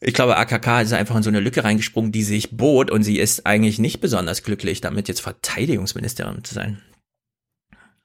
Ich 0.01 0.15
glaube, 0.15 0.37
AKK 0.37 0.83
ist 0.83 0.93
einfach 0.93 1.17
in 1.17 1.23
so 1.23 1.29
eine 1.29 1.41
Lücke 1.41 1.65
reingesprungen, 1.65 2.13
die 2.13 2.23
sich 2.23 2.57
bot 2.57 2.91
und 2.91 3.03
sie 3.03 3.19
ist 3.19 3.45
eigentlich 3.45 3.79
nicht 3.79 4.01
besonders 4.01 4.43
glücklich, 4.43 4.81
damit 4.81 5.09
jetzt 5.09 5.21
Verteidigungsministerin 5.21 6.43
zu 6.45 6.55
sein. 6.55 6.81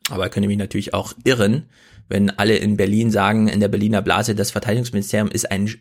Aber 0.09 0.29
könnte 0.29 0.47
mich 0.47 0.57
natürlich 0.57 0.93
auch 0.93 1.13
irren, 1.23 1.69
wenn 2.09 2.29
alle 2.31 2.57
in 2.57 2.77
Berlin 2.77 3.11
sagen, 3.11 3.47
in 3.47 3.59
der 3.59 3.67
Berliner 3.67 4.01
Blase, 4.01 4.35
das 4.35 4.51
Verteidigungsministerium 4.51 5.29
ist 5.29 5.49
ein 5.49 5.73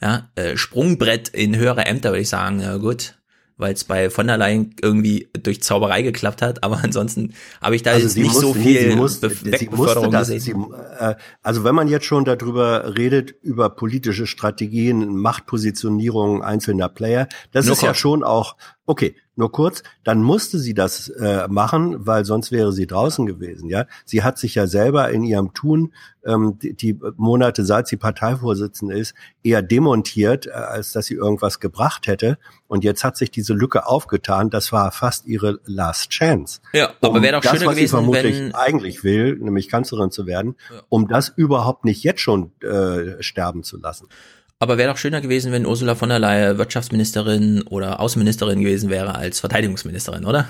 ja, 0.00 0.30
äh, 0.36 0.56
Sprungbrett 0.56 1.28
in 1.28 1.56
höhere 1.56 1.84
Ämter, 1.84 2.10
würde 2.10 2.22
ich 2.22 2.28
sagen, 2.28 2.60
ja 2.60 2.76
gut, 2.76 3.17
weil 3.58 3.74
es 3.74 3.84
bei 3.84 4.08
von 4.08 4.26
der 4.28 4.38
Leyen 4.38 4.74
irgendwie 4.80 5.28
durch 5.42 5.62
Zauberei 5.62 6.02
geklappt 6.02 6.40
hat, 6.42 6.62
aber 6.64 6.80
ansonsten 6.82 7.34
habe 7.60 7.76
ich 7.76 7.82
da 7.82 7.96
jetzt 7.96 8.12
sie 8.14 8.22
nicht 8.22 8.34
so 8.34 8.48
musste- 8.54 8.62
viel 8.62 8.90
sie 8.90 8.96
musste, 8.96 9.30
sie 9.30 9.68
musste 9.70 10.08
das, 10.10 10.28
gesehen. 10.28 10.40
sie, 10.70 11.04
äh, 11.04 11.14
also 11.42 11.64
wenn 11.64 11.74
man 11.74 11.88
jetzt 11.88 12.06
schon 12.06 12.24
darüber 12.24 12.96
redet, 12.96 13.34
über 13.42 13.68
politische 13.70 14.26
Strategien, 14.26 15.16
Machtpositionierung 15.16 16.42
einzelner 16.42 16.88
Player, 16.88 17.28
das 17.52 17.66
Nur 17.66 17.74
ist 17.74 17.82
ja 17.82 17.88
kurz. 17.88 17.98
schon 17.98 18.22
auch, 18.22 18.56
okay, 18.86 19.14
nur 19.38 19.50
kurz, 19.52 19.82
dann 20.04 20.22
musste 20.22 20.58
sie 20.58 20.74
das 20.74 21.08
äh, 21.08 21.46
machen, 21.48 22.06
weil 22.06 22.24
sonst 22.24 22.52
wäre 22.52 22.72
sie 22.72 22.86
draußen 22.86 23.24
gewesen, 23.24 23.68
ja. 23.70 23.86
Sie 24.04 24.22
hat 24.22 24.38
sich 24.38 24.54
ja 24.56 24.66
selber 24.66 25.10
in 25.10 25.22
ihrem 25.24 25.54
Tun 25.54 25.92
ähm, 26.26 26.58
die, 26.60 26.74
die 26.74 26.98
Monate, 27.16 27.64
seit 27.64 27.86
sie 27.88 27.96
Parteivorsitzende 27.96 28.98
ist, 28.98 29.14
eher 29.42 29.62
demontiert, 29.62 30.46
äh, 30.46 30.50
als 30.50 30.92
dass 30.92 31.06
sie 31.06 31.14
irgendwas 31.14 31.60
gebracht 31.60 32.06
hätte. 32.06 32.36
Und 32.66 32.84
jetzt 32.84 33.04
hat 33.04 33.16
sich 33.16 33.30
diese 33.30 33.54
Lücke 33.54 33.86
aufgetan. 33.86 34.50
Das 34.50 34.72
war 34.72 34.90
fast 34.92 35.24
ihre 35.26 35.60
Last 35.64 36.10
Chance. 36.10 36.60
Ja, 36.72 36.90
aber 37.00 37.22
wäre 37.22 37.34
doch 37.34 37.40
das, 37.42 37.52
schöner 37.52 37.66
was 37.66 37.74
sie 37.76 37.80
gewesen, 37.82 37.90
vermutlich 37.90 38.36
wenn- 38.38 38.54
eigentlich 38.54 39.04
will, 39.04 39.36
nämlich 39.38 39.68
Kanzlerin 39.68 40.10
zu 40.10 40.26
werden, 40.26 40.56
um 40.88 41.08
das 41.08 41.28
überhaupt 41.28 41.84
nicht 41.84 42.02
jetzt 42.02 42.20
schon 42.20 42.50
äh, 42.60 43.22
sterben 43.22 43.62
zu 43.62 43.78
lassen. 43.78 44.08
Aber 44.60 44.76
wäre 44.76 44.90
doch 44.90 44.98
schöner 44.98 45.20
gewesen, 45.20 45.52
wenn 45.52 45.66
Ursula 45.66 45.94
von 45.94 46.08
der 46.08 46.18
Leyen 46.18 46.58
Wirtschaftsministerin 46.58 47.62
oder 47.62 48.00
Außenministerin 48.00 48.60
gewesen 48.60 48.90
wäre 48.90 49.14
als 49.14 49.38
Verteidigungsministerin, 49.40 50.24
oder? 50.24 50.48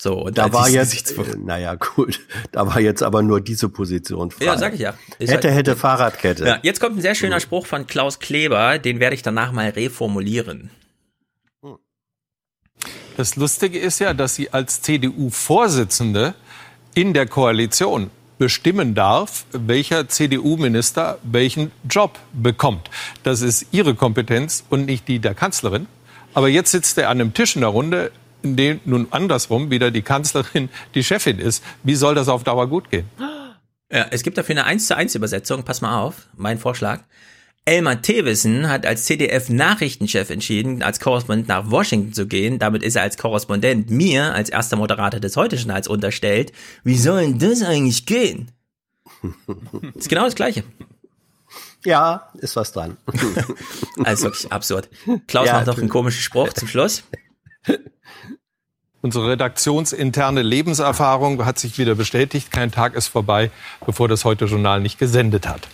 So, 0.00 0.14
und 0.14 0.38
Da 0.38 0.52
war 0.52 0.68
jetzt, 0.68 1.10
äh, 1.18 1.36
naja, 1.36 1.74
gut, 1.74 2.20
da 2.52 2.66
war 2.68 2.80
jetzt 2.80 3.02
aber 3.02 3.20
nur 3.22 3.40
diese 3.40 3.68
Position 3.68 4.30
frei. 4.30 4.44
Ja, 4.44 4.56
sag 4.56 4.74
ich 4.74 4.80
ja. 4.80 4.94
Ist 5.18 5.30
hätte, 5.32 5.48
halt- 5.48 5.58
hätte 5.58 5.76
Fahrradkette. 5.76 6.46
Ja, 6.46 6.58
jetzt 6.62 6.80
kommt 6.80 6.96
ein 6.96 7.02
sehr 7.02 7.16
schöner 7.16 7.40
Spruch 7.40 7.66
von 7.66 7.86
Klaus 7.86 8.20
Kleber, 8.20 8.78
den 8.78 9.00
werde 9.00 9.14
ich 9.16 9.22
danach 9.22 9.50
mal 9.52 9.68
reformulieren. 9.70 10.70
Das 13.16 13.34
Lustige 13.34 13.80
ist 13.80 13.98
ja, 13.98 14.14
dass 14.14 14.36
sie 14.36 14.52
als 14.52 14.80
CDU-Vorsitzende 14.82 16.34
in 16.94 17.12
der 17.12 17.26
Koalition 17.26 18.10
bestimmen 18.38 18.94
darf, 18.94 19.44
welcher 19.52 20.08
CDU-Minister 20.08 21.18
welchen 21.22 21.72
Job 21.88 22.18
bekommt. 22.32 22.88
Das 23.22 23.42
ist 23.42 23.66
ihre 23.72 23.94
Kompetenz 23.94 24.64
und 24.70 24.86
nicht 24.86 25.08
die 25.08 25.18
der 25.18 25.34
Kanzlerin. 25.34 25.86
Aber 26.34 26.48
jetzt 26.48 26.70
sitzt 26.70 26.98
er 26.98 27.08
an 27.08 27.20
einem 27.20 27.34
Tisch 27.34 27.56
in 27.56 27.62
der 27.62 27.70
Runde, 27.70 28.12
in 28.42 28.56
dem 28.56 28.80
nun 28.84 29.08
andersrum 29.10 29.70
wieder 29.70 29.90
die 29.90 30.02
Kanzlerin 30.02 30.68
die 30.94 31.04
Chefin 31.04 31.38
ist. 31.38 31.64
Wie 31.82 31.94
soll 31.94 32.14
das 32.14 32.28
auf 32.28 32.44
Dauer 32.44 32.68
gut 32.68 32.90
gehen? 32.90 33.08
Ja, 33.90 34.06
es 34.10 34.22
gibt 34.22 34.38
dafür 34.38 34.54
eine 34.54 34.64
1 34.64 34.86
zu 34.86 34.96
1 34.96 35.14
Übersetzung. 35.14 35.64
Pass 35.64 35.80
mal 35.80 36.00
auf, 36.00 36.28
mein 36.36 36.58
Vorschlag. 36.58 37.00
Elmar 37.68 38.00
Thewissen 38.00 38.70
hat 38.70 38.86
als 38.86 39.04
CDF-Nachrichtenchef 39.04 40.30
entschieden, 40.30 40.82
als 40.82 41.00
Korrespondent 41.00 41.48
nach 41.48 41.70
Washington 41.70 42.14
zu 42.14 42.26
gehen. 42.26 42.58
Damit 42.58 42.82
ist 42.82 42.96
er 42.96 43.02
als 43.02 43.18
Korrespondent 43.18 43.90
mir, 43.90 44.32
als 44.32 44.48
erster 44.48 44.76
Moderator 44.76 45.20
des 45.20 45.36
Heute-Journals, 45.36 45.86
unterstellt. 45.86 46.52
Wie 46.82 46.96
soll 46.96 47.20
denn 47.20 47.38
das 47.38 47.62
eigentlich 47.62 48.06
gehen? 48.06 48.50
ist 49.94 50.08
genau 50.08 50.24
das 50.24 50.34
Gleiche. 50.34 50.64
Ja, 51.84 52.30
ist 52.38 52.56
was 52.56 52.72
dran. 52.72 52.96
Also 54.02 54.28
wirklich 54.28 54.50
absurd. 54.50 54.88
Klaus 55.26 55.48
Ja, 55.48 55.54
macht 55.54 55.66
noch 55.66 55.76
einen 55.76 55.90
komischen 55.90 56.22
Spruch 56.22 56.54
zum 56.54 56.68
Schluss. 56.68 57.02
Unsere 59.02 59.28
redaktionsinterne 59.28 60.40
Lebenserfahrung 60.40 61.44
hat 61.44 61.58
sich 61.58 61.76
wieder 61.76 61.94
bestätigt. 61.94 62.50
Kein 62.50 62.72
Tag 62.72 62.94
ist 62.94 63.08
vorbei, 63.08 63.50
bevor 63.84 64.08
das 64.08 64.24
Heute-Journal 64.24 64.80
nicht 64.80 64.98
gesendet 64.98 65.46
hat. 65.46 65.68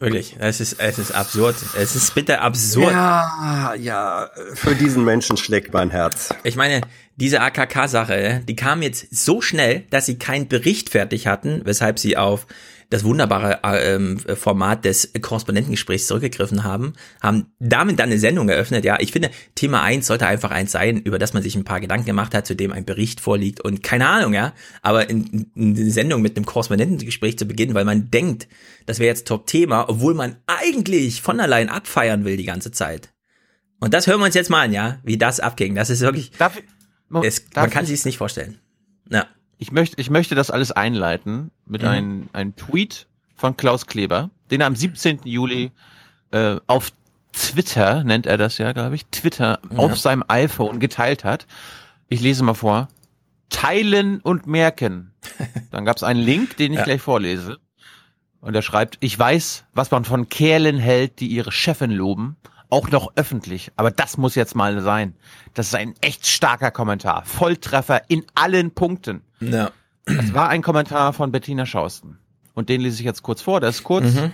Wirklich, 0.00 0.36
es 0.38 0.60
ist, 0.60 0.80
es 0.80 0.98
ist 0.98 1.12
absurd. 1.12 1.56
Es 1.76 1.96
ist 1.96 2.14
bitte 2.14 2.40
absurd. 2.40 2.92
Ja, 2.92 3.74
ja, 3.74 4.30
für 4.54 4.74
diesen 4.74 5.04
Menschen 5.04 5.36
schlägt 5.36 5.72
mein 5.72 5.90
Herz. 5.90 6.34
Ich 6.42 6.56
meine, 6.56 6.80
diese 7.16 7.40
AKK-Sache, 7.40 8.42
die 8.46 8.56
kam 8.56 8.82
jetzt 8.82 9.06
so 9.14 9.40
schnell, 9.40 9.84
dass 9.90 10.06
sie 10.06 10.18
keinen 10.18 10.48
Bericht 10.48 10.90
fertig 10.90 11.26
hatten, 11.26 11.62
weshalb 11.64 11.98
sie 11.98 12.16
auf 12.16 12.46
das 12.90 13.04
wunderbare 13.04 13.60
äh, 13.64 13.94
ähm, 13.94 14.18
Format 14.18 14.84
des 14.84 15.10
Korrespondentengesprächs 15.20 16.06
zurückgegriffen 16.06 16.64
haben, 16.64 16.92
haben 17.20 17.46
damit 17.58 17.98
dann 17.98 18.10
eine 18.10 18.18
Sendung 18.18 18.48
eröffnet. 18.48 18.84
Ja, 18.84 18.98
ich 19.00 19.12
finde, 19.12 19.30
Thema 19.54 19.82
eins 19.82 20.06
sollte 20.06 20.26
einfach 20.26 20.50
eins 20.50 20.72
sein, 20.72 20.98
über 20.98 21.18
das 21.18 21.32
man 21.34 21.42
sich 21.42 21.56
ein 21.56 21.64
paar 21.64 21.80
Gedanken 21.80 22.06
gemacht 22.06 22.34
hat, 22.34 22.46
zu 22.46 22.54
dem 22.54 22.72
ein 22.72 22.84
Bericht 22.84 23.20
vorliegt 23.20 23.60
und 23.60 23.82
keine 23.82 24.08
Ahnung, 24.08 24.34
ja, 24.34 24.52
aber 24.82 25.08
in, 25.10 25.48
in 25.54 25.76
eine 25.76 25.90
Sendung 25.90 26.22
mit 26.22 26.36
einem 26.36 26.46
Korrespondentengespräch 26.46 27.38
zu 27.38 27.46
beginnen, 27.46 27.74
weil 27.74 27.84
man 27.84 28.10
denkt, 28.10 28.48
das 28.86 28.98
wäre 28.98 29.08
jetzt 29.08 29.26
Top-Thema, 29.26 29.88
obwohl 29.88 30.14
man 30.14 30.36
eigentlich 30.46 31.22
von 31.22 31.40
allein 31.40 31.68
abfeiern 31.68 32.24
will 32.24 32.36
die 32.36 32.44
ganze 32.44 32.70
Zeit. 32.70 33.10
Und 33.80 33.92
das 33.94 34.06
hören 34.06 34.20
wir 34.20 34.26
uns 34.26 34.34
jetzt 34.34 34.50
mal 34.50 34.62
an, 34.64 34.72
ja, 34.72 34.98
wie 35.04 35.18
das 35.18 35.40
abging. 35.40 35.74
Das 35.74 35.90
ist 35.90 36.00
wirklich, 36.00 36.30
Darf, 36.38 36.60
es, 37.22 37.44
darf 37.50 37.64
man 37.64 37.70
kann 37.70 37.84
ich- 37.84 37.90
sich 37.90 37.98
es 38.00 38.04
nicht 38.04 38.18
vorstellen. 38.18 38.58
Ja. 39.10 39.26
Ich 39.64 39.72
möchte, 39.72 39.98
ich 39.98 40.10
möchte 40.10 40.34
das 40.34 40.50
alles 40.50 40.72
einleiten 40.72 41.50
mit 41.64 41.80
Mhm. 41.80 41.88
einem, 41.88 42.28
einem 42.34 42.54
Tweet 42.54 43.06
von 43.34 43.56
Klaus 43.56 43.86
Kleber, 43.86 44.28
den 44.50 44.60
er 44.60 44.66
am 44.66 44.76
17. 44.76 45.20
Juli 45.24 45.72
äh, 46.32 46.56
auf 46.66 46.92
Twitter, 47.32 48.04
nennt 48.04 48.26
er 48.26 48.36
das 48.36 48.58
ja, 48.58 48.72
glaube 48.72 48.94
ich, 48.96 49.06
Twitter 49.06 49.60
Ja. 49.70 49.78
auf 49.78 49.98
seinem 49.98 50.22
iPhone 50.28 50.80
geteilt 50.80 51.24
hat. 51.24 51.46
Ich 52.10 52.20
lese 52.20 52.44
mal 52.44 52.52
vor. 52.52 52.88
Teilen 53.48 54.20
und 54.20 54.46
merken. 54.46 55.12
Dann 55.70 55.86
gab 55.86 55.96
es 55.96 56.02
einen 56.02 56.20
Link, 56.20 56.58
den 56.58 56.72
ich 56.74 56.80
Ja. 56.80 56.84
gleich 56.84 57.00
vorlese. 57.00 57.56
Und 58.42 58.54
er 58.54 58.60
schreibt, 58.60 58.98
ich 59.00 59.18
weiß, 59.18 59.64
was 59.72 59.90
man 59.90 60.04
von 60.04 60.28
Kerlen 60.28 60.76
hält, 60.76 61.20
die 61.20 61.28
ihre 61.28 61.52
Chefin 61.52 61.90
loben. 61.90 62.36
Auch 62.68 62.90
noch 62.90 63.12
öffentlich. 63.16 63.72
Aber 63.76 63.90
das 63.90 64.18
muss 64.18 64.34
jetzt 64.34 64.54
mal 64.54 64.82
sein. 64.82 65.14
Das 65.54 65.68
ist 65.68 65.74
ein 65.74 65.94
echt 66.02 66.26
starker 66.26 66.70
Kommentar. 66.70 67.24
Volltreffer 67.24 68.02
in 68.10 68.26
allen 68.34 68.72
Punkten. 68.72 69.22
Ja. 69.52 69.70
Das 70.06 70.34
war 70.34 70.48
ein 70.48 70.62
Kommentar 70.62 71.12
von 71.12 71.32
Bettina 71.32 71.66
Schausten. 71.66 72.18
Und 72.54 72.68
den 72.68 72.80
lese 72.80 73.00
ich 73.00 73.04
jetzt 73.04 73.22
kurz 73.22 73.42
vor. 73.42 73.60
Der 73.60 73.70
ist 73.70 73.82
kurz. 73.82 74.14
Mhm. 74.14 74.32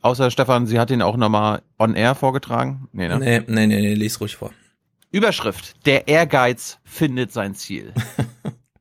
Außer 0.00 0.30
Stefan, 0.30 0.66
sie 0.66 0.78
hat 0.78 0.90
ihn 0.90 1.02
auch 1.02 1.16
nochmal 1.16 1.62
on 1.78 1.94
air 1.94 2.14
vorgetragen. 2.14 2.88
Nee, 2.92 3.08
ne? 3.08 3.18
Nee, 3.18 3.40
nee, 3.46 3.66
nee, 3.66 3.80
nee, 3.80 3.94
lies 3.94 4.20
ruhig 4.20 4.36
vor. 4.36 4.52
Überschrift. 5.10 5.86
Der 5.86 6.08
Ehrgeiz 6.08 6.78
findet 6.84 7.32
sein 7.32 7.54
Ziel. 7.54 7.94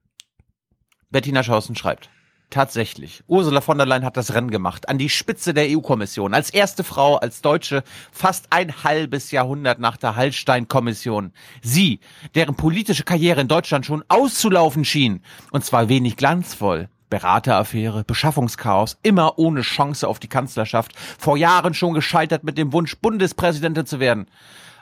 Bettina 1.11 1.43
Schausen 1.43 1.75
schreibt. 1.75 2.09
Tatsächlich. 2.53 3.23
Ursula 3.25 3.61
von 3.61 3.79
der 3.79 3.87
Leyen 3.87 4.05
hat 4.05 4.15
das 4.15 4.35
Rennen 4.35 4.51
gemacht. 4.51 4.87
An 4.87 4.99
die 4.99 5.09
Spitze 5.09 5.55
der 5.55 5.75
EU-Kommission. 5.75 6.35
Als 6.35 6.51
erste 6.51 6.83
Frau, 6.83 7.15
als 7.15 7.41
Deutsche, 7.41 7.83
fast 8.11 8.45
ein 8.51 8.83
halbes 8.83 9.31
Jahrhundert 9.31 9.79
nach 9.79 9.97
der 9.97 10.15
Hallstein-Kommission. 10.15 11.33
Sie, 11.63 11.99
deren 12.35 12.53
politische 12.53 13.05
Karriere 13.05 13.41
in 13.41 13.47
Deutschland 13.47 13.87
schon 13.87 14.03
auszulaufen 14.07 14.85
schien. 14.85 15.23
Und 15.49 15.65
zwar 15.65 15.89
wenig 15.89 16.15
glanzvoll. 16.15 16.89
Berateraffäre, 17.09 18.03
Beschaffungschaos, 18.03 18.99
immer 19.01 19.39
ohne 19.39 19.61
Chance 19.61 20.07
auf 20.07 20.19
die 20.19 20.29
Kanzlerschaft. 20.29 20.91
Vor 21.17 21.37
Jahren 21.37 21.73
schon 21.73 21.95
gescheitert 21.95 22.43
mit 22.43 22.59
dem 22.59 22.71
Wunsch, 22.71 22.97
Bundespräsidentin 22.97 23.87
zu 23.87 23.99
werden. 23.99 24.27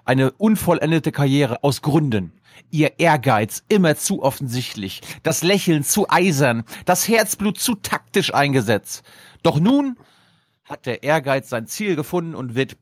Eine 0.06 0.32
unvollendete 0.32 1.12
Karriere 1.12 1.64
aus 1.64 1.82
Gründen. 1.82 2.34
Ihr 2.70 3.00
Ehrgeiz 3.00 3.64
immer 3.70 3.96
zu 3.96 4.24
offensichtlich, 4.24 5.02
das 5.24 5.44
Lächeln 5.44 5.84
zu 5.84 6.10
eisern, 6.10 6.64
das 6.86 7.08
Herzblut 7.08 7.60
zu 7.60 7.76
taktisch 7.76 8.34
eingesetzt. 8.34 9.04
Doch 9.44 9.60
nun 9.60 9.98
hat 10.72 10.86
der 10.86 11.04
Ehrgeiz 11.04 11.50
sein 11.50 11.68
Ziel 11.68 11.96
gefunden 11.96 12.34
und 12.34 12.56
wird 12.56 12.78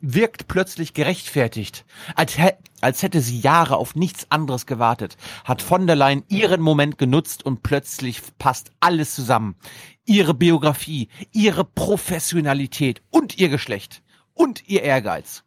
wirkt 0.00 0.48
plötzlich 0.48 0.92
gerechtfertigt. 0.92 1.86
Als, 2.16 2.36
als 2.80 3.02
hätte 3.02 3.20
sie 3.20 3.38
Jahre 3.38 3.76
auf 3.76 3.94
nichts 3.94 4.26
anderes 4.30 4.66
gewartet, 4.66 5.16
hat 5.44 5.62
von 5.62 5.86
der 5.86 5.96
Leyen 5.96 6.24
ihren 6.28 6.60
Moment 6.60 6.98
genutzt 6.98 7.44
und 7.46 7.62
plötzlich 7.62 8.20
passt 8.38 8.72
alles 8.80 9.14
zusammen. 9.14 9.54
Ihre 10.04 10.34
Biografie, 10.34 11.08
ihre 11.32 11.64
Professionalität 11.64 13.02
und 13.10 13.38
ihr 13.38 13.48
Geschlecht 13.48 14.02
und 14.34 14.68
ihr 14.68 14.82
Ehrgeiz. 14.82 15.44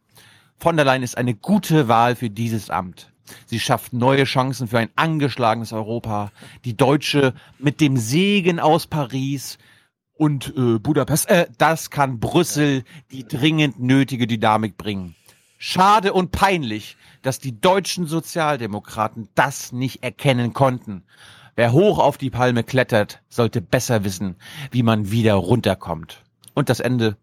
Von 0.62 0.76
der 0.76 0.84
Leyen 0.84 1.02
ist 1.02 1.18
eine 1.18 1.34
gute 1.34 1.88
Wahl 1.88 2.14
für 2.14 2.30
dieses 2.30 2.70
Amt. 2.70 3.12
Sie 3.46 3.58
schafft 3.58 3.92
neue 3.92 4.22
Chancen 4.22 4.68
für 4.68 4.78
ein 4.78 4.90
angeschlagenes 4.94 5.72
Europa. 5.72 6.30
Die 6.64 6.76
Deutsche 6.76 7.34
mit 7.58 7.80
dem 7.80 7.96
Segen 7.96 8.60
aus 8.60 8.86
Paris 8.86 9.58
und 10.14 10.54
äh, 10.56 10.78
Budapest, 10.78 11.28
äh, 11.30 11.48
das 11.58 11.90
kann 11.90 12.20
Brüssel 12.20 12.84
die 13.10 13.26
dringend 13.26 13.80
nötige 13.80 14.28
Dynamik 14.28 14.76
bringen. 14.76 15.16
Schade 15.58 16.12
und 16.12 16.30
peinlich, 16.30 16.96
dass 17.22 17.40
die 17.40 17.60
deutschen 17.60 18.06
Sozialdemokraten 18.06 19.30
das 19.34 19.72
nicht 19.72 20.04
erkennen 20.04 20.52
konnten. 20.52 21.02
Wer 21.56 21.72
hoch 21.72 21.98
auf 21.98 22.18
die 22.18 22.30
Palme 22.30 22.62
klettert, 22.62 23.20
sollte 23.28 23.62
besser 23.62 24.04
wissen, 24.04 24.36
wie 24.70 24.84
man 24.84 25.10
wieder 25.10 25.34
runterkommt. 25.34 26.22
Und 26.54 26.68
das 26.68 26.78
Ende. 26.78 27.16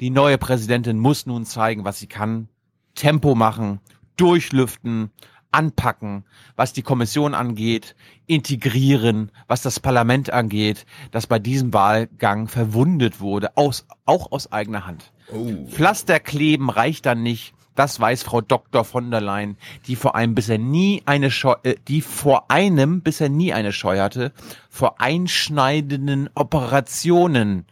Die 0.00 0.10
neue 0.10 0.36
Präsidentin 0.36 0.98
muss 0.98 1.26
nun 1.26 1.44
zeigen, 1.44 1.84
was 1.84 2.00
sie 2.00 2.08
kann. 2.08 2.48
Tempo 2.94 3.34
machen, 3.34 3.80
durchlüften, 4.16 5.10
anpacken, 5.52 6.24
was 6.56 6.72
die 6.72 6.82
Kommission 6.82 7.34
angeht, 7.34 7.94
integrieren, 8.26 9.30
was 9.46 9.62
das 9.62 9.80
Parlament 9.80 10.30
angeht, 10.30 10.86
das 11.10 11.26
bei 11.26 11.38
diesem 11.38 11.72
Wahlgang 11.72 12.48
verwundet 12.48 13.20
wurde, 13.20 13.56
aus, 13.56 13.86
auch 14.06 14.32
aus 14.32 14.50
eigener 14.50 14.86
Hand. 14.86 15.12
Oh. 15.32 15.66
Pflaster 15.68 16.18
kleben 16.18 16.70
reicht 16.70 17.06
dann 17.06 17.22
nicht. 17.22 17.54
Das 17.74 17.98
weiß 17.98 18.22
Frau 18.22 18.42
Dr. 18.42 18.84
von 18.84 19.10
der 19.10 19.22
Leyen, 19.22 19.56
die 19.86 19.96
vor 19.96 20.14
einem 20.14 20.34
bisher 20.34 20.58
nie 20.58 21.02
eine 21.06 21.30
Scheu, 21.30 21.54
äh, 21.62 21.76
die 21.88 22.02
vor 22.02 22.50
einem 22.50 23.00
bisher 23.00 23.30
nie 23.30 23.54
eine 23.54 23.72
Scheu 23.72 23.98
hatte, 23.98 24.32
vor 24.68 25.00
einschneidenden 25.00 26.28
Operationen. 26.34 27.64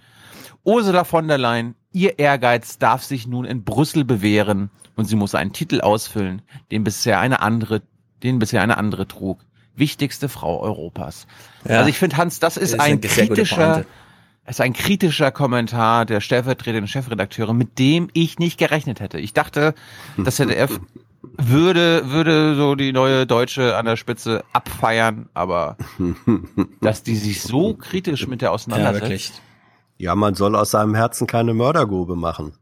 Ursula 0.65 1.05
von 1.05 1.29
der 1.29 1.37
Leyen, 1.37 1.75
ihr 1.93 2.19
Ehrgeiz 2.19 2.79
darf 2.79 3.03
sich 3.03 3.27
nun 3.27 3.45
in 3.45 3.65
Brüssel 3.65 4.05
bewähren 4.05 4.71
und 5.01 5.07
sie 5.07 5.17
muss 5.17 5.35
einen 5.35 5.53
Titel 5.53 5.81
ausfüllen, 5.81 6.43
den 6.71 6.85
bisher 6.85 7.19
eine 7.19 7.41
andere, 7.41 7.83
den 8.23 8.39
bisher 8.39 8.63
eine 8.63 8.77
andere 8.77 9.09
trug. 9.09 9.41
Wichtigste 9.75 10.29
Frau 10.29 10.61
Europas. 10.61 11.27
Ja. 11.67 11.79
Also 11.79 11.89
ich 11.89 11.99
finde, 11.99 12.19
Hans, 12.19 12.39
das 12.39 12.57
ist, 12.57 12.75
das 12.75 12.81
ist 12.81 12.81
ein 12.81 13.01
kritischer, 13.01 13.87
ist 14.47 14.61
ein 14.61 14.75
kritischer 14.75 15.31
Kommentar 15.31 16.05
der 16.05 16.21
stellvertretenden 16.21 16.87
Chefredakteure, 16.87 17.55
mit 17.55 17.79
dem 17.79 18.11
ich 18.13 18.39
nicht 18.39 18.59
gerechnet 18.59 19.01
hätte. 19.01 19.19
Ich 19.19 19.33
dachte, 19.33 19.75
das 20.19 20.37
ZDF 20.37 20.79
würde, 21.23 22.11
würde 22.11 22.55
so 22.57 22.75
die 22.75 22.93
neue 22.93 23.27
Deutsche 23.27 23.77
an 23.77 23.87
der 23.87 23.97
Spitze 23.97 24.45
abfeiern, 24.53 25.31
aber 25.33 25.79
dass 26.83 27.03
die 27.03 27.17
sich 27.17 27.41
so 27.43 27.75
kritisch 27.75 28.27
mit 28.27 28.43
der 28.43 28.53
auseinandersetzt. 28.53 29.41
Ja, 29.97 30.11
ja, 30.11 30.15
man 30.15 30.35
soll 30.35 30.57
aus 30.57 30.73
seinem 30.73 30.95
Herzen 30.95 31.27
keine 31.27 31.55
Mördergrube 31.55 32.17
machen. 32.17 32.53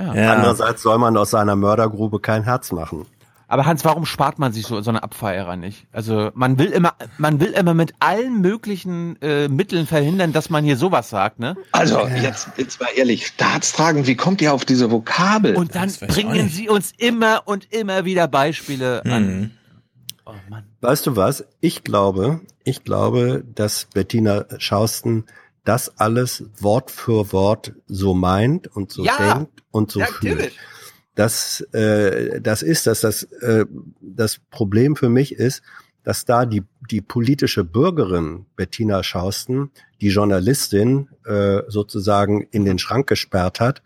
Ja. 0.00 0.32
Andererseits 0.32 0.82
soll 0.82 0.98
man 0.98 1.16
aus 1.16 1.30
seiner 1.30 1.56
Mördergrube 1.56 2.20
kein 2.20 2.42
Herz 2.42 2.72
machen. 2.72 3.06
Aber 3.48 3.64
Hans, 3.64 3.84
warum 3.84 4.06
spart 4.06 4.40
man 4.40 4.52
sich 4.52 4.66
so, 4.66 4.80
so 4.80 4.90
eine 4.90 5.04
Abfeierer 5.04 5.54
nicht? 5.56 5.86
Also 5.92 6.30
man 6.34 6.58
will 6.58 6.66
immer, 6.66 6.94
man 7.16 7.38
will 7.40 7.52
immer 7.52 7.74
mit 7.74 7.94
allen 8.00 8.40
möglichen 8.40 9.20
äh, 9.22 9.48
Mitteln 9.48 9.86
verhindern, 9.86 10.32
dass 10.32 10.50
man 10.50 10.64
hier 10.64 10.76
sowas 10.76 11.10
sagt, 11.10 11.38
ne? 11.38 11.56
Also 11.70 12.08
jetzt, 12.08 12.48
jetzt 12.56 12.80
mal 12.80 12.88
ehrlich, 12.96 13.28
Staatstragend, 13.28 14.08
wie 14.08 14.16
kommt 14.16 14.42
ihr 14.42 14.52
auf 14.52 14.64
diese 14.64 14.90
Vokabel? 14.90 15.54
Und 15.54 15.76
dann 15.76 15.92
bringen 16.08 16.48
sie 16.48 16.68
uns 16.68 16.92
immer 16.98 17.42
und 17.44 17.72
immer 17.72 18.04
wieder 18.04 18.26
Beispiele 18.26 19.02
mhm. 19.04 19.12
an. 19.12 19.50
Oh 20.24 20.34
Mann. 20.50 20.64
Weißt 20.80 21.06
du 21.06 21.14
was? 21.14 21.44
Ich 21.60 21.84
glaube, 21.84 22.40
ich 22.64 22.82
glaube, 22.82 23.44
dass 23.54 23.86
Bettina 23.94 24.46
Schausten 24.58 25.24
das 25.66 25.98
alles 25.98 26.44
Wort 26.58 26.90
für 26.90 27.32
Wort 27.32 27.74
so 27.88 28.14
meint 28.14 28.68
und 28.68 28.92
so 28.92 29.04
ja, 29.04 29.34
denkt 29.34 29.62
und 29.70 29.90
so 29.90 30.00
ja, 30.00 30.06
fühlt. 30.06 30.52
Das, 31.16 31.60
äh, 31.72 32.40
das 32.40 32.62
ist 32.62 32.86
das, 32.86 33.00
das, 33.00 33.24
äh, 33.24 33.66
das 34.00 34.38
Problem 34.50 34.96
für 34.96 35.08
mich 35.08 35.32
ist, 35.32 35.62
dass 36.04 36.24
da 36.24 36.46
die, 36.46 36.62
die 36.88 37.00
politische 37.00 37.64
Bürgerin 37.64 38.46
Bettina 38.54 39.02
Schausten 39.02 39.72
die 40.00 40.10
Journalistin 40.10 41.08
äh, 41.24 41.62
sozusagen 41.66 42.42
in 42.42 42.64
den 42.64 42.78
Schrank 42.78 43.08
gesperrt 43.08 43.58
hat 43.58 43.82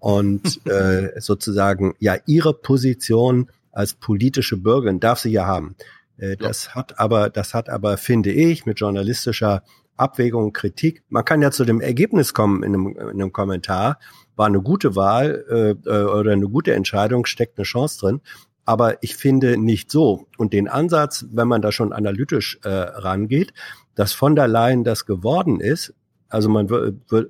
und 0.00 0.60
äh, 0.66 1.18
sozusagen 1.18 1.94
ja 1.98 2.16
ihre 2.26 2.52
Position 2.52 3.50
als 3.70 3.94
politische 3.94 4.58
Bürgerin 4.58 5.00
darf 5.00 5.20
sie 5.20 5.30
ja 5.30 5.46
haben. 5.46 5.76
Äh, 6.18 6.36
das 6.36 6.74
hat 6.74 6.98
aber, 6.98 7.30
das 7.30 7.54
hat 7.54 7.70
aber, 7.70 7.96
finde 7.96 8.32
ich, 8.32 8.66
mit 8.66 8.80
journalistischer 8.80 9.62
Abwägung, 9.96 10.52
Kritik. 10.52 11.02
Man 11.08 11.24
kann 11.24 11.42
ja 11.42 11.50
zu 11.50 11.64
dem 11.64 11.80
Ergebnis 11.80 12.34
kommen 12.34 12.62
in 12.62 12.74
einem, 12.74 12.86
in 12.88 13.08
einem 13.08 13.32
Kommentar, 13.32 13.98
war 14.36 14.46
eine 14.46 14.62
gute 14.62 14.96
Wahl 14.96 15.44
äh, 15.48 15.88
äh, 15.88 16.04
oder 16.04 16.32
eine 16.32 16.48
gute 16.48 16.74
Entscheidung, 16.74 17.26
steckt 17.26 17.58
eine 17.58 17.64
Chance 17.64 18.00
drin. 18.00 18.20
Aber 18.64 19.02
ich 19.02 19.16
finde 19.16 19.56
nicht 19.56 19.90
so. 19.90 20.26
Und 20.38 20.52
den 20.52 20.68
Ansatz, 20.68 21.26
wenn 21.32 21.48
man 21.48 21.62
da 21.62 21.72
schon 21.72 21.92
analytisch 21.92 22.60
äh, 22.62 22.68
rangeht, 22.68 23.52
dass 23.94 24.12
von 24.12 24.36
der 24.36 24.48
Leyen 24.48 24.84
das 24.84 25.04
geworden 25.04 25.60
ist, 25.60 25.94
also 26.28 26.48
man 26.48 26.66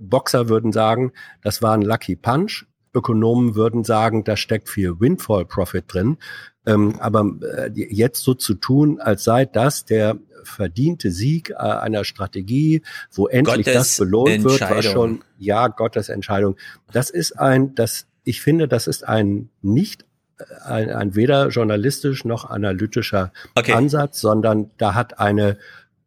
Boxer 0.01 0.49
würden 0.49 0.73
sagen, 0.73 1.13
das 1.43 1.61
war 1.61 1.75
ein 1.75 1.83
Lucky 1.83 2.15
Punch. 2.17 2.67
Ökonomen 2.95 3.55
würden 3.55 3.85
sagen, 3.85 4.23
da 4.23 4.37
steckt 4.37 4.69
viel 4.69 5.01
Windfall 5.01 5.47
Profit 5.47 5.85
drin. 5.89 6.19
Ähm, 6.67 6.95
aber 7.01 7.25
äh, 7.41 7.71
jetzt 7.75 8.23
so 8.23 8.35
zu 8.35 8.55
tun, 8.55 9.01
als 9.01 9.25
sei 9.25 9.47
das 9.47 9.85
der 9.85 10.19
verdiente 10.45 11.11
Sieg 11.11 11.51
äh, 11.51 11.55
einer 11.55 12.05
Strategie, 12.05 12.83
wo 13.11 13.27
endlich 13.29 13.67
Gottes 13.67 13.75
das 13.75 13.99
belohnt 13.99 14.45
wird, 14.45 14.61
war 14.61 14.83
schon, 14.83 15.25
ja, 15.39 15.69
Gottes 15.69 16.09
Entscheidung. 16.09 16.57
Das 16.93 17.11
ist 17.11 17.39
ein, 17.39 17.75
das, 17.75 18.07
ich 18.25 18.41
finde, 18.41 18.69
das 18.69 18.87
ist 18.87 19.07
ein 19.07 19.51
nicht 19.61 20.05
äh, 20.39 20.45
ein, 20.65 20.91
ein 20.91 21.15
weder 21.15 21.49
journalistisch 21.49 22.25
noch 22.25 22.49
analytischer 22.49 23.33
okay. 23.55 23.73
Ansatz, 23.73 24.21
sondern 24.21 24.71
da 24.79 24.95
hat 24.95 25.19
eine 25.19 25.59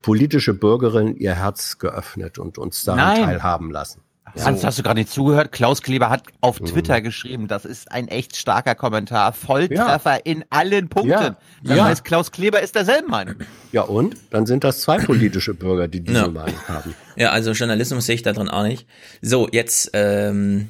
politische 0.01 0.53
Bürgerin 0.53 1.15
ihr 1.15 1.33
Herz 1.33 1.79
geöffnet 1.79 2.37
und 2.37 2.57
uns 2.57 2.83
daran 2.83 3.15
teilhaben 3.15 3.71
lassen. 3.71 4.04
So. 4.35 4.45
Hans, 4.45 4.63
hast 4.65 4.77
du 4.77 4.83
gerade 4.83 4.99
nicht 4.99 5.11
zugehört? 5.11 5.53
Klaus 5.53 5.81
Kleber 5.81 6.09
hat 6.09 6.23
auf 6.41 6.59
mhm. 6.59 6.65
Twitter 6.65 7.01
geschrieben, 7.01 7.47
das 7.47 7.63
ist 7.63 7.91
ein 7.91 8.09
echt 8.09 8.35
starker 8.35 8.75
Kommentar. 8.75 9.31
Volltreffer 9.31 10.15
ja. 10.15 10.21
in 10.23 10.43
allen 10.49 10.89
Punkten. 10.89 11.11
Ja. 11.11 11.37
Das 11.63 11.77
ja. 11.77 11.85
heißt, 11.85 12.03
Klaus 12.03 12.31
Kleber 12.31 12.61
ist 12.61 12.75
derselben 12.75 13.09
Meinung. 13.09 13.35
Ja 13.71 13.83
und? 13.83 14.17
Dann 14.31 14.45
sind 14.45 14.63
das 14.63 14.81
zwei 14.81 14.97
politische 14.97 15.53
Bürger, 15.53 15.87
die 15.87 16.01
diese 16.01 16.27
Meinung 16.27 16.59
haben. 16.67 16.93
Ja, 17.15 17.31
also 17.31 17.51
Journalismus 17.51 18.05
sehe 18.05 18.15
ich 18.15 18.23
da 18.23 18.33
drin 18.33 18.49
auch 18.49 18.63
nicht. 18.63 18.87
So, 19.21 19.47
jetzt, 19.51 19.91
ähm, 19.93 20.69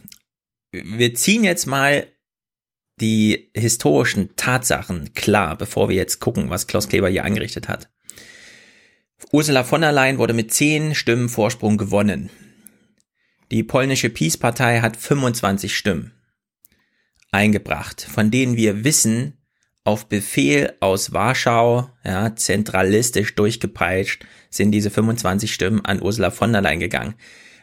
wir 0.71 1.15
ziehen 1.15 1.43
jetzt 1.43 1.65
mal 1.65 2.05
die 3.01 3.49
historischen 3.55 4.35
Tatsachen 4.35 5.13
klar, 5.13 5.57
bevor 5.57 5.89
wir 5.89 5.95
jetzt 5.95 6.19
gucken, 6.19 6.49
was 6.49 6.67
Klaus 6.67 6.87
Kleber 6.87 7.09
hier 7.09 7.25
angerichtet 7.25 7.67
hat. 7.67 7.89
Ursula 9.31 9.63
von 9.63 9.81
der 9.81 9.91
Leyen 9.91 10.17
wurde 10.17 10.33
mit 10.33 10.53
zehn 10.53 10.93
Stimmen 10.93 11.29
Vorsprung 11.29 11.77
gewonnen. 11.77 12.29
Die 13.51 13.63
polnische 13.63 14.09
Peace-Partei 14.09 14.80
hat 14.81 14.97
25 14.97 15.76
Stimmen 15.76 16.13
eingebracht, 17.31 18.01
von 18.01 18.31
denen 18.31 18.55
wir 18.55 18.84
wissen, 18.84 19.38
auf 19.84 20.07
Befehl 20.07 20.73
aus 20.80 21.13
Warschau, 21.13 21.89
ja, 22.03 22.35
zentralistisch 22.35 23.35
durchgepeitscht, 23.35 24.26
sind 24.49 24.72
diese 24.72 24.89
25 24.89 25.53
Stimmen 25.53 25.85
an 25.85 26.01
Ursula 26.01 26.31
von 26.31 26.53
der 26.53 26.61
Leyen 26.61 26.80
gegangen. 26.80 27.15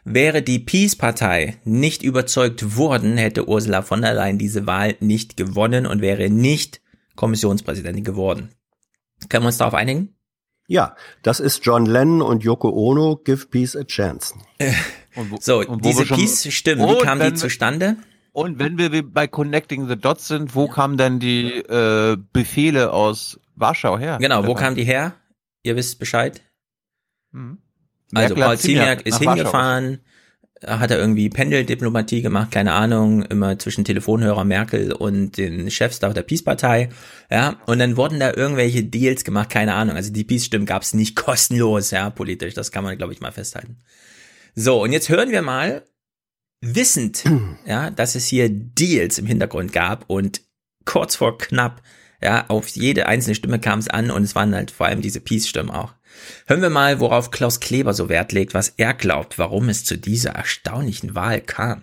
Wäre 0.04 0.42
die 0.42 0.60
Peace-Partei 0.60 1.58
nicht 1.64 2.02
überzeugt 2.02 2.76
worden, 2.76 3.16
hätte 3.16 3.48
Ursula 3.48 3.82
von 3.82 4.02
der 4.02 4.14
Leyen 4.14 4.38
diese 4.38 4.66
Wahl 4.66 4.96
nicht 5.00 5.36
gewonnen 5.36 5.86
und 5.86 6.00
wäre 6.00 6.30
nicht 6.30 6.80
Kommissionspräsidentin 7.16 8.04
geworden. 8.04 8.50
Können 9.28 9.44
wir 9.44 9.48
uns 9.48 9.58
darauf 9.58 9.74
einigen? 9.74 10.16
Ja, 10.68 10.96
das 11.22 11.40
ist 11.40 11.64
John 11.64 11.86
Lennon 11.86 12.22
und 12.22 12.44
Yoko 12.44 12.70
Ono, 12.70 13.16
Give 13.16 13.46
Peace 13.46 13.74
a 13.74 13.84
Chance. 13.84 14.34
Wo, 15.14 15.36
so, 15.40 15.62
diese 15.62 16.04
Peace-Stimmen, 16.04 16.88
wie 16.88 16.98
kamen 16.98 17.32
die 17.32 17.34
zustande? 17.34 17.96
Und 18.32 18.58
wenn 18.58 18.78
wir 18.78 19.02
bei 19.02 19.26
Connecting 19.26 19.88
the 19.88 19.96
Dots 19.96 20.28
sind, 20.28 20.54
wo 20.54 20.66
kamen 20.66 20.96
denn 20.96 21.18
die 21.20 21.50
äh, 21.50 22.16
Befehle 22.32 22.92
aus 22.92 23.38
Warschau 23.56 23.98
her? 23.98 24.18
Genau, 24.20 24.46
wo 24.46 24.54
kamen 24.54 24.76
die 24.76 24.84
her? 24.84 25.14
Ihr 25.62 25.76
wisst 25.76 25.98
Bescheid. 25.98 26.40
Mhm. 27.32 27.58
Also 28.14 28.34
Merkel 28.34 28.44
Paul 28.44 28.58
Ziemiak 28.58 29.06
ist 29.06 29.20
nach 29.20 29.26
Warschau 29.26 29.34
hingefahren, 29.36 30.00
hat 30.66 30.90
er 30.90 30.98
irgendwie 30.98 31.28
Pendeldiplomatie 31.28 32.22
gemacht, 32.22 32.50
keine 32.50 32.72
Ahnung, 32.72 33.22
immer 33.22 33.58
zwischen 33.58 33.84
Telefonhörer 33.84 34.44
Merkel 34.44 34.92
und 34.92 35.36
den 35.36 35.70
Chefs 35.70 35.98
da 35.98 36.10
der 36.10 36.22
Peace-Partei, 36.22 36.90
ja, 37.30 37.56
und 37.66 37.78
dann 37.78 37.96
wurden 37.96 38.20
da 38.20 38.32
irgendwelche 38.32 38.84
Deals 38.84 39.24
gemacht, 39.24 39.50
keine 39.50 39.74
Ahnung, 39.74 39.96
also 39.96 40.12
die 40.12 40.24
Peace-Stimmen 40.24 40.66
gab 40.66 40.82
es 40.82 40.94
nicht 40.94 41.16
kostenlos, 41.16 41.90
ja, 41.90 42.10
politisch, 42.10 42.54
das 42.54 42.70
kann 42.70 42.84
man, 42.84 42.96
glaube 42.96 43.12
ich, 43.12 43.20
mal 43.20 43.32
festhalten. 43.32 43.78
So, 44.54 44.82
und 44.82 44.92
jetzt 44.92 45.08
hören 45.08 45.30
wir 45.30 45.42
mal, 45.42 45.86
wissend, 46.60 47.24
ja, 47.66 47.90
dass 47.90 48.14
es 48.14 48.26
hier 48.26 48.48
Deals 48.50 49.18
im 49.18 49.26
Hintergrund 49.26 49.72
gab 49.72 50.08
und 50.08 50.42
kurz 50.84 51.16
vor 51.16 51.38
knapp, 51.38 51.82
ja, 52.22 52.46
auf 52.48 52.68
jede 52.68 53.06
einzelne 53.06 53.34
Stimme 53.34 53.58
kam 53.58 53.78
es 53.78 53.88
an 53.88 54.10
und 54.10 54.22
es 54.22 54.34
waren 54.34 54.54
halt 54.54 54.70
vor 54.70 54.86
allem 54.86 55.02
diese 55.02 55.20
Peace-Stimmen 55.20 55.70
auch. 55.70 55.94
Hören 56.46 56.62
wir 56.62 56.70
mal, 56.70 57.00
worauf 57.00 57.30
Klaus 57.30 57.60
Kleber 57.60 57.94
so 57.94 58.08
Wert 58.08 58.32
legt, 58.32 58.54
was 58.54 58.74
er 58.76 58.94
glaubt, 58.94 59.38
warum 59.38 59.68
es 59.68 59.84
zu 59.84 59.96
dieser 59.96 60.32
erstaunlichen 60.32 61.14
Wahl 61.14 61.40
kam. 61.40 61.82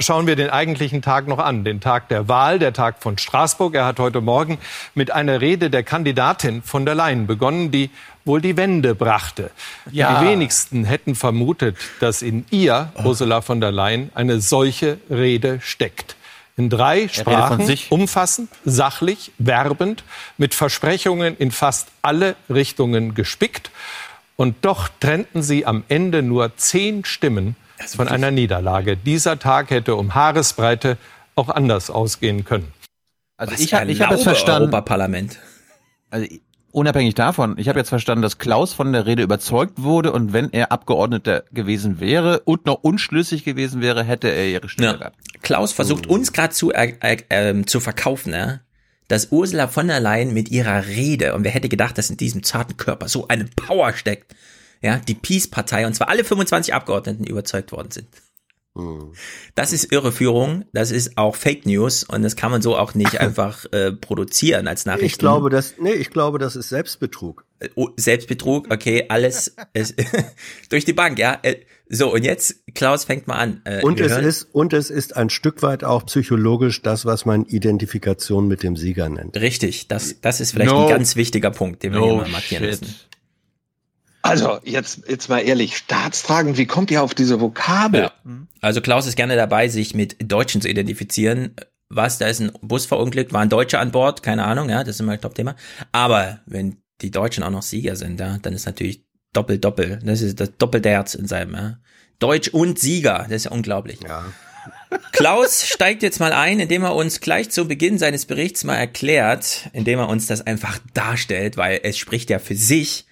Schauen 0.00 0.28
wir 0.28 0.36
den 0.36 0.50
eigentlichen 0.50 1.02
Tag 1.02 1.26
noch 1.26 1.40
an, 1.40 1.64
den 1.64 1.80
Tag 1.80 2.08
der 2.08 2.28
Wahl, 2.28 2.60
der 2.60 2.72
Tag 2.72 3.02
von 3.02 3.18
Straßburg. 3.18 3.74
Er 3.74 3.84
hat 3.84 3.98
heute 3.98 4.20
Morgen 4.20 4.58
mit 4.94 5.10
einer 5.10 5.40
Rede 5.40 5.70
der 5.70 5.82
Kandidatin 5.82 6.62
von 6.62 6.86
der 6.86 6.94
Leyen 6.94 7.26
begonnen, 7.26 7.72
die 7.72 7.90
wohl 8.24 8.40
die 8.40 8.56
Wende 8.56 8.94
brachte. 8.94 9.50
Ja. 9.90 10.20
Die 10.20 10.26
wenigsten 10.28 10.84
hätten 10.84 11.16
vermutet, 11.16 11.76
dass 11.98 12.22
in 12.22 12.46
ihr, 12.50 12.92
Ursula 13.02 13.40
von 13.40 13.60
der 13.60 13.72
Leyen, 13.72 14.12
eine 14.14 14.40
solche 14.40 14.98
Rede 15.10 15.60
steckt. 15.60 16.14
In 16.56 16.70
drei 16.70 17.08
Sprachen, 17.08 17.66
sich. 17.66 17.90
umfassend, 17.90 18.50
sachlich, 18.64 19.32
werbend, 19.38 20.04
mit 20.36 20.54
Versprechungen 20.54 21.36
in 21.36 21.50
fast 21.50 21.88
alle 22.02 22.36
Richtungen 22.48 23.14
gespickt. 23.14 23.72
Und 24.36 24.56
doch 24.62 24.88
trennten 25.00 25.42
sie 25.42 25.66
am 25.66 25.82
Ende 25.88 26.22
nur 26.22 26.56
zehn 26.56 27.04
Stimmen 27.04 27.56
von 27.86 28.08
einer 28.08 28.30
Niederlage. 28.30 28.96
Dieser 28.96 29.38
Tag 29.38 29.70
hätte 29.70 29.94
um 29.96 30.14
Haaresbreite 30.14 30.96
auch 31.34 31.48
anders 31.48 31.90
ausgehen 31.90 32.44
können. 32.44 32.72
Also 33.36 33.52
Was 33.54 33.60
ich 33.60 33.74
habe 33.74 33.90
ich 33.90 34.00
hab 34.00 34.10
jetzt 34.10 34.24
verstanden, 34.24 34.62
Europaparlament. 34.74 35.38
also 36.10 36.26
unabhängig 36.72 37.14
davon, 37.14 37.56
ich 37.56 37.68
habe 37.68 37.78
jetzt 37.78 37.88
verstanden, 37.88 38.22
dass 38.22 38.38
Klaus 38.38 38.72
von 38.72 38.92
der 38.92 39.06
Rede 39.06 39.22
überzeugt 39.22 39.80
wurde 39.82 40.12
und 40.12 40.32
wenn 40.32 40.52
er 40.52 40.72
Abgeordneter 40.72 41.44
gewesen 41.52 42.00
wäre 42.00 42.40
und 42.40 42.66
noch 42.66 42.82
unschlüssig 42.82 43.44
gewesen 43.44 43.80
wäre, 43.80 44.02
hätte 44.04 44.28
er 44.28 44.46
ihre 44.48 44.68
Stimme 44.68 44.88
Ja. 44.88 44.96
gehabt. 44.96 45.16
Klaus 45.42 45.72
versucht 45.72 46.08
uns 46.08 46.32
gerade 46.32 46.52
zu, 46.52 46.72
äh, 46.72 46.94
äh, 47.28 47.64
zu 47.64 47.78
verkaufen, 47.80 48.32
ja, 48.32 48.60
dass 49.06 49.30
Ursula 49.30 49.68
von 49.68 49.86
der 49.86 50.00
Leyen 50.00 50.34
mit 50.34 50.50
ihrer 50.50 50.86
Rede, 50.86 51.34
und 51.34 51.44
wer 51.44 51.52
hätte 51.52 51.68
gedacht, 51.68 51.96
dass 51.96 52.10
in 52.10 52.16
diesem 52.16 52.42
zarten 52.42 52.76
Körper 52.76 53.08
so 53.08 53.28
eine 53.28 53.44
Power 53.44 53.92
steckt, 53.92 54.34
ja, 54.82 54.98
die 54.98 55.14
Peace-Partei, 55.14 55.86
und 55.86 55.94
zwar 55.94 56.08
alle 56.08 56.24
25 56.24 56.74
Abgeordneten 56.74 57.24
überzeugt 57.24 57.72
worden 57.72 57.90
sind. 57.90 58.06
Das 59.56 59.72
ist 59.72 59.90
Irreführung, 59.92 60.64
das 60.72 60.92
ist 60.92 61.18
auch 61.18 61.34
Fake 61.34 61.66
News 61.66 62.04
und 62.04 62.22
das 62.22 62.36
kann 62.36 62.52
man 62.52 62.62
so 62.62 62.76
auch 62.76 62.94
nicht 62.94 63.20
einfach 63.20 63.64
äh, 63.72 63.90
produzieren 63.90 64.68
als 64.68 64.86
Nachrichten. 64.86 65.06
Ich 65.06 65.18
glaube, 65.18 65.50
das, 65.50 65.74
nee, 65.80 65.94
ich 65.94 66.10
glaube, 66.10 66.38
das 66.38 66.54
ist 66.54 66.68
Selbstbetrug. 66.68 67.44
Oh, 67.74 67.88
Selbstbetrug, 67.96 68.72
okay, 68.72 69.06
alles 69.08 69.56
ist, 69.72 69.96
durch 70.70 70.84
die 70.84 70.92
Bank, 70.92 71.18
ja. 71.18 71.38
Äh, 71.42 71.56
So, 71.90 72.12
und 72.12 72.22
jetzt, 72.22 72.54
Klaus 72.74 73.04
fängt 73.04 73.26
mal 73.26 73.34
an. 73.38 73.62
Äh, 73.64 73.80
Und 73.82 73.98
wir 73.98 74.06
es 74.06 74.12
hören- 74.12 74.24
ist, 74.24 74.46
und 74.52 74.72
es 74.74 74.90
ist 74.90 75.16
ein 75.16 75.28
Stück 75.30 75.62
weit 75.62 75.82
auch 75.82 76.06
psychologisch 76.06 76.80
das, 76.82 77.04
was 77.04 77.24
man 77.24 77.46
Identifikation 77.46 78.46
mit 78.46 78.62
dem 78.62 78.76
Sieger 78.76 79.08
nennt. 79.08 79.36
Richtig, 79.40 79.88
das, 79.88 80.20
das 80.20 80.40
ist 80.40 80.52
vielleicht 80.52 80.70
No. 80.70 80.84
ein 80.84 80.88
ganz 80.90 81.16
wichtiger 81.16 81.50
Punkt, 81.50 81.82
den 81.82 81.94
wir 81.94 81.98
No 82.00 82.06
hier 82.06 82.14
mal 82.22 82.28
markieren 82.28 82.62
shit. 82.70 82.80
müssen. 82.82 82.94
Also, 84.28 84.58
jetzt, 84.64 85.02
jetzt 85.08 85.28
mal 85.28 85.40
ehrlich, 85.40 85.76
staatstragend, 85.76 86.58
wie 86.58 86.66
kommt 86.66 86.90
ihr 86.90 87.02
auf 87.02 87.14
diese 87.14 87.40
Vokabel? 87.40 88.10
Also 88.60 88.80
Klaus 88.80 89.06
ist 89.06 89.16
gerne 89.16 89.36
dabei, 89.36 89.68
sich 89.68 89.94
mit 89.94 90.16
Deutschen 90.30 90.60
zu 90.60 90.68
identifizieren. 90.68 91.54
Was, 91.88 92.18
da 92.18 92.26
ist 92.26 92.40
ein 92.40 92.52
Bus 92.60 92.86
verunglückt, 92.86 93.32
war 93.32 93.40
ein 93.40 93.48
Deutscher 93.48 93.80
an 93.80 93.92
Bord, 93.92 94.22
keine 94.22 94.44
Ahnung, 94.44 94.68
ja, 94.68 94.84
das 94.84 94.96
ist 94.96 95.00
immer 95.00 95.12
ein 95.12 95.20
Top-Thema. 95.20 95.56
Aber 95.92 96.40
wenn 96.46 96.82
die 97.00 97.10
Deutschen 97.10 97.42
auch 97.44 97.50
noch 97.50 97.62
Sieger 97.62 97.96
sind, 97.96 98.20
ja, 98.20 98.38
dann 98.38 98.52
ist 98.52 98.66
natürlich 98.66 99.04
doppelt, 99.32 99.64
doppelt. 99.64 100.00
Das 100.04 100.20
ist 100.20 100.40
das 100.40 100.50
doppelte 100.58 100.90
Herz 100.90 101.14
in 101.14 101.26
seinem, 101.26 101.54
ja. 101.54 101.78
Deutsch 102.18 102.48
und 102.48 102.78
Sieger, 102.78 103.26
das 103.28 103.36
ist 103.36 103.44
ja 103.44 103.50
unglaublich. 103.52 104.00
Ja. 104.02 104.26
Klaus 105.12 105.66
steigt 105.66 106.02
jetzt 106.02 106.20
mal 106.20 106.32
ein, 106.32 106.60
indem 106.60 106.82
er 106.82 106.94
uns 106.94 107.20
gleich 107.20 107.50
zu 107.50 107.66
Beginn 107.66 107.98
seines 107.98 108.26
Berichts 108.26 108.64
mal 108.64 108.76
erklärt, 108.76 109.68
indem 109.72 110.00
er 110.00 110.08
uns 110.08 110.26
das 110.26 110.46
einfach 110.46 110.78
darstellt, 110.94 111.56
weil 111.56 111.80
es 111.82 111.96
spricht 111.96 112.30
ja 112.30 112.38
für 112.38 112.56
sich. 112.56 113.06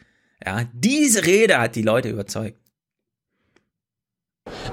Ja, 0.44 0.64
diese 0.72 1.24
Rede 1.24 1.58
hat 1.58 1.76
die 1.76 1.82
Leute 1.82 2.08
überzeugt. 2.08 2.60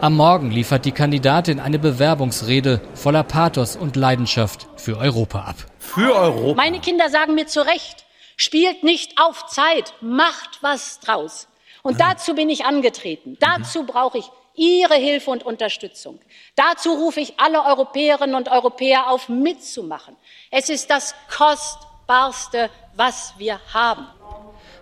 Am 0.01 0.15
Morgen 0.17 0.51
liefert 0.51 0.85
die 0.85 0.91
Kandidatin 0.91 1.59
eine 1.59 1.79
Bewerbungsrede 1.79 2.81
voller 2.93 3.23
Pathos 3.23 3.75
und 3.75 3.95
Leidenschaft 3.95 4.67
für 4.75 4.97
Europa 4.97 5.39
ab. 5.41 5.55
Für 5.79 6.13
Europa. 6.13 6.55
Meine 6.55 6.79
Kinder 6.79 7.09
sagen 7.09 7.35
mir 7.35 7.47
zu 7.47 7.65
Recht, 7.65 8.05
spielt 8.35 8.83
nicht 8.83 9.19
auf 9.21 9.47
Zeit, 9.47 9.93
macht 10.01 10.59
was 10.61 10.99
draus. 10.99 11.47
Und 11.81 11.99
dazu 11.99 12.35
bin 12.35 12.49
ich 12.49 12.65
angetreten. 12.65 13.37
Dazu 13.39 13.85
brauche 13.85 14.17
ich 14.17 14.29
Ihre 14.55 14.95
Hilfe 14.95 15.31
und 15.31 15.43
Unterstützung. 15.43 16.19
Dazu 16.55 16.91
rufe 16.93 17.19
ich 17.19 17.39
alle 17.39 17.63
Europäerinnen 17.65 18.35
und 18.35 18.49
Europäer 18.49 19.09
auf, 19.09 19.27
mitzumachen. 19.27 20.15
Es 20.51 20.69
ist 20.69 20.89
das 20.89 21.15
Kostbarste, 21.35 22.69
was 22.95 23.33
wir 23.37 23.59
haben. 23.73 24.05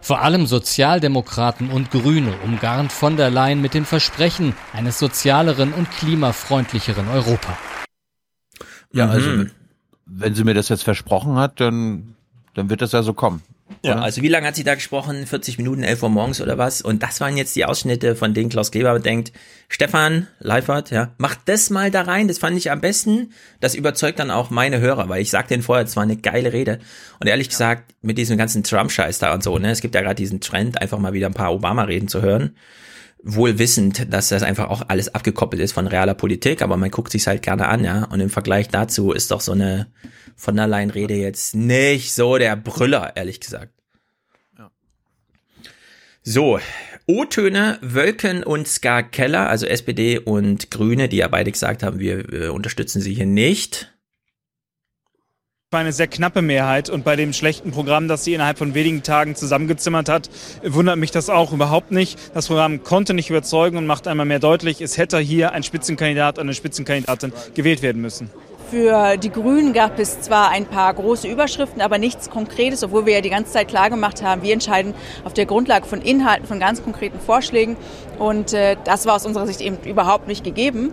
Vor 0.01 0.21
allem 0.21 0.47
Sozialdemokraten 0.47 1.69
und 1.69 1.91
Grüne 1.91 2.33
umgarnt 2.43 2.91
von 2.91 3.17
der 3.17 3.29
Leyen 3.29 3.61
mit 3.61 3.73
dem 3.73 3.85
Versprechen 3.85 4.55
eines 4.73 4.97
sozialeren 4.97 5.73
und 5.73 5.89
klimafreundlicheren 5.91 7.07
Europa. 7.07 7.57
Ja, 8.91 9.05
Mhm. 9.05 9.11
also 9.11 9.29
wenn 10.05 10.35
sie 10.35 10.43
mir 10.43 10.53
das 10.55 10.69
jetzt 10.69 10.83
versprochen 10.83 11.35
hat, 11.35 11.59
dann, 11.61 12.15
dann 12.55 12.69
wird 12.69 12.81
das 12.81 12.91
ja 12.91 13.03
so 13.03 13.13
kommen. 13.13 13.41
Ja, 13.83 13.93
oder? 13.93 14.03
also 14.03 14.21
wie 14.21 14.27
lange 14.27 14.47
hat 14.47 14.55
sie 14.55 14.63
da 14.63 14.75
gesprochen? 14.75 15.25
40 15.25 15.57
Minuten, 15.57 15.83
11 15.83 16.03
Uhr 16.03 16.09
morgens 16.09 16.41
oder 16.41 16.57
was? 16.57 16.81
Und 16.81 17.03
das 17.03 17.21
waren 17.21 17.37
jetzt 17.37 17.55
die 17.55 17.65
Ausschnitte, 17.65 18.15
von 18.15 18.33
denen 18.33 18.49
Klaus 18.49 18.71
Kleber 18.71 18.99
denkt, 18.99 19.31
Stefan 19.69 20.27
Leifert, 20.39 20.91
ja, 20.91 21.11
mach 21.17 21.35
das 21.45 21.69
mal 21.69 21.91
da 21.91 22.01
rein, 22.01 22.27
das 22.27 22.37
fand 22.37 22.57
ich 22.57 22.71
am 22.71 22.81
besten. 22.81 23.31
Das 23.59 23.75
überzeugt 23.75 24.19
dann 24.19 24.31
auch 24.31 24.49
meine 24.49 24.79
Hörer, 24.79 25.09
weil 25.09 25.21
ich 25.21 25.29
sagte 25.29 25.53
denen 25.53 25.63
vorher, 25.63 25.85
es 25.85 25.95
war 25.95 26.03
eine 26.03 26.17
geile 26.17 26.53
Rede. 26.53 26.79
Und 27.19 27.27
ehrlich 27.27 27.49
gesagt, 27.49 27.95
mit 28.01 28.17
diesem 28.17 28.37
ganzen 28.37 28.63
Trump-Scheiß 28.63 29.19
da 29.19 29.33
und 29.33 29.43
so, 29.43 29.57
ne, 29.57 29.71
es 29.71 29.81
gibt 29.81 29.95
ja 29.95 30.01
gerade 30.01 30.15
diesen 30.15 30.41
Trend, 30.41 30.81
einfach 30.81 30.99
mal 30.99 31.13
wieder 31.13 31.27
ein 31.27 31.33
paar 31.33 31.53
Obama-Reden 31.53 32.07
zu 32.07 32.21
hören. 32.21 32.55
Wohl 33.23 33.59
wissend, 33.59 34.11
dass 34.11 34.29
das 34.29 34.41
einfach 34.41 34.69
auch 34.69 34.83
alles 34.87 35.13
abgekoppelt 35.13 35.61
ist 35.61 35.73
von 35.73 35.87
realer 35.87 36.15
Politik, 36.15 36.61
aber 36.61 36.77
man 36.77 36.89
guckt 36.89 37.11
sich's 37.11 37.27
halt 37.27 37.43
gerne 37.43 37.67
an, 37.67 37.83
ja. 37.83 38.05
Und 38.05 38.19
im 38.19 38.29
Vergleich 38.29 38.69
dazu 38.69 39.11
ist 39.11 39.31
doch 39.31 39.41
so 39.41 39.51
eine 39.51 39.87
von 40.35 40.55
der 40.55 40.67
Leyen-Rede 40.67 41.13
jetzt 41.13 41.53
nicht 41.53 42.13
so 42.13 42.37
der 42.37 42.55
Brüller, 42.55 43.15
ehrlich 43.15 43.39
gesagt. 43.39 43.73
So, 46.23 46.59
O-Töne, 47.07 47.79
Wölken 47.81 48.43
und 48.43 48.67
Ska 48.67 49.01
Keller, 49.01 49.49
also 49.49 49.65
SPD 49.65 50.19
und 50.19 50.69
Grüne, 50.69 51.09
die 51.09 51.17
ja 51.17 51.27
beide 51.27 51.51
gesagt 51.51 51.81
haben, 51.81 51.99
wir 51.99 52.31
äh, 52.31 52.47
unterstützen 52.49 53.01
sie 53.01 53.13
hier 53.13 53.25
nicht. 53.25 53.90
War 55.71 55.79
eine 55.79 55.93
sehr 55.93 56.07
knappe 56.07 56.41
Mehrheit 56.41 56.89
und 56.89 57.05
bei 57.05 57.15
dem 57.15 57.31
schlechten 57.31 57.71
Programm, 57.71 58.09
das 58.09 58.25
sie 58.25 58.33
innerhalb 58.33 58.57
von 58.57 58.73
wenigen 58.73 59.03
Tagen 59.03 59.35
zusammengezimmert 59.35 60.09
hat, 60.09 60.29
wundert 60.63 60.97
mich 60.97 61.11
das 61.11 61.29
auch 61.29 61.53
überhaupt 61.53 61.91
nicht. 61.91 62.19
Das 62.33 62.47
Programm 62.47 62.83
konnte 62.83 63.13
nicht 63.13 63.29
überzeugen 63.29 63.77
und 63.77 63.85
macht 63.85 64.05
einmal 64.05 64.25
mehr 64.25 64.39
deutlich, 64.39 64.81
es 64.81 64.97
hätte 64.97 65.17
hier 65.19 65.53
ein 65.53 65.63
Spitzenkandidat, 65.63 66.39
eine 66.39 66.53
Spitzenkandidatin 66.53 67.31
gewählt 67.53 67.81
werden 67.81 68.01
müssen. 68.01 68.29
Für 68.69 69.15
die 69.15 69.29
Grünen 69.29 69.71
gab 69.71 69.97
es 69.97 70.19
zwar 70.19 70.49
ein 70.49 70.65
paar 70.65 70.93
große 70.93 71.29
Überschriften, 71.29 71.81
aber 71.81 71.97
nichts 71.97 72.29
Konkretes, 72.29 72.83
obwohl 72.83 73.05
wir 73.05 73.13
ja 73.13 73.21
die 73.21 73.29
ganze 73.29 73.53
Zeit 73.53 73.69
klar 73.69 73.89
gemacht 73.89 74.21
haben, 74.21 74.43
wir 74.43 74.51
entscheiden 74.51 74.93
auf 75.23 75.31
der 75.31 75.45
Grundlage 75.45 75.87
von 75.87 76.01
Inhalten, 76.01 76.47
von 76.47 76.59
ganz 76.59 76.83
konkreten 76.83 77.19
Vorschlägen. 77.21 77.77
Und 78.19 78.51
äh, 78.51 78.75
das 78.83 79.05
war 79.05 79.15
aus 79.15 79.25
unserer 79.25 79.47
Sicht 79.47 79.61
eben 79.61 79.77
überhaupt 79.85 80.27
nicht 80.27 80.43
gegeben. 80.43 80.91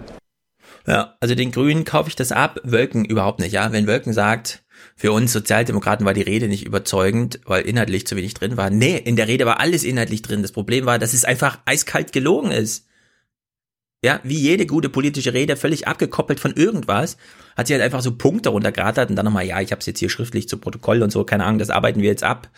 Ja, 0.87 1.17
also 1.21 1.35
den 1.35 1.51
Grünen 1.51 1.85
kaufe 1.85 2.09
ich 2.09 2.17
das 2.17 2.33
ab, 2.33 2.61
Wölken 2.63 3.05
überhaupt 3.05 3.41
nicht, 3.41 3.53
ja. 3.53 3.73
Wenn 3.73 3.87
Wölken 3.87 4.13
sagt, 4.13 4.63
für 4.99 5.13
uns 5.13 5.33
Sozialdemokraten 5.33 6.05
war 6.05 6.13
die 6.13 6.23
Rede 6.23 6.49
nicht 6.49 6.67
überzeugend, 6.67 7.39
weil 7.45 7.63
inhaltlich 7.63 8.05
zu 8.05 8.17
wenig 8.17 8.35
drin 8.35 8.57
war. 8.57 8.69
Nee, 8.69 8.97
in 8.97 9.15
der 9.15 9.29
Rede 9.29 9.47
war 9.47 9.61
alles 9.61 9.85
inhaltlich 9.85 10.23
drin. 10.23 10.43
Das 10.43 10.51
Problem 10.51 10.87
war, 10.87 10.99
dass 10.99 11.15
es 11.15 11.25
einfach 11.25 11.61
eiskalt 11.67 12.13
gelogen 12.13 12.51
ist. 12.51 12.85
ja, 14.03 14.19
wie 14.25 14.39
jede 14.39 14.67
gute 14.67 14.89
politische 14.89 15.35
Rede, 15.35 15.57
völlig 15.57 15.87
abgekoppelt 15.87 16.41
von 16.41 16.53
irgendwas, 16.53 17.17
hat 17.57 17.69
sie 17.69 17.75
halt 17.75 17.83
einfach 17.83 18.03
so 18.03 18.17
Punkte 18.17 18.49
runtergerattert 18.49 19.09
und 19.11 19.15
dann 19.15 19.25
nochmal, 19.25 19.47
ja, 19.47 19.61
ich 19.61 19.71
habe 19.71 19.79
es 19.81 19.87
jetzt 19.87 20.01
hier 20.01 20.11
schriftlich 20.11 20.49
zu 20.49 20.59
Protokoll 20.59 21.03
und 21.03 21.11
so, 21.13 21.25
keine 21.25 21.45
Ahnung, 21.45 21.61
das 21.61 21.71
arbeiten 21.71 22.03
wir 22.03 22.09
jetzt 22.09 22.25
ab. 22.25 22.51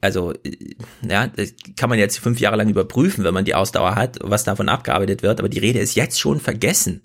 Also, 0.00 0.32
äh, 0.42 0.74
ja, 1.08 1.28
das 1.28 1.54
kann 1.76 1.90
man 1.90 1.98
jetzt 2.00 2.18
fünf 2.18 2.40
Jahre 2.40 2.56
lang 2.56 2.68
überprüfen, 2.68 3.22
wenn 3.22 3.34
man 3.34 3.44
die 3.44 3.54
Ausdauer 3.54 3.94
hat, 3.94 4.18
was 4.20 4.42
davon 4.42 4.68
abgearbeitet 4.68 5.22
wird, 5.22 5.38
aber 5.38 5.48
die 5.48 5.60
Rede 5.60 5.78
ist 5.78 5.94
jetzt 5.94 6.18
schon 6.18 6.40
vergessen. 6.40 7.02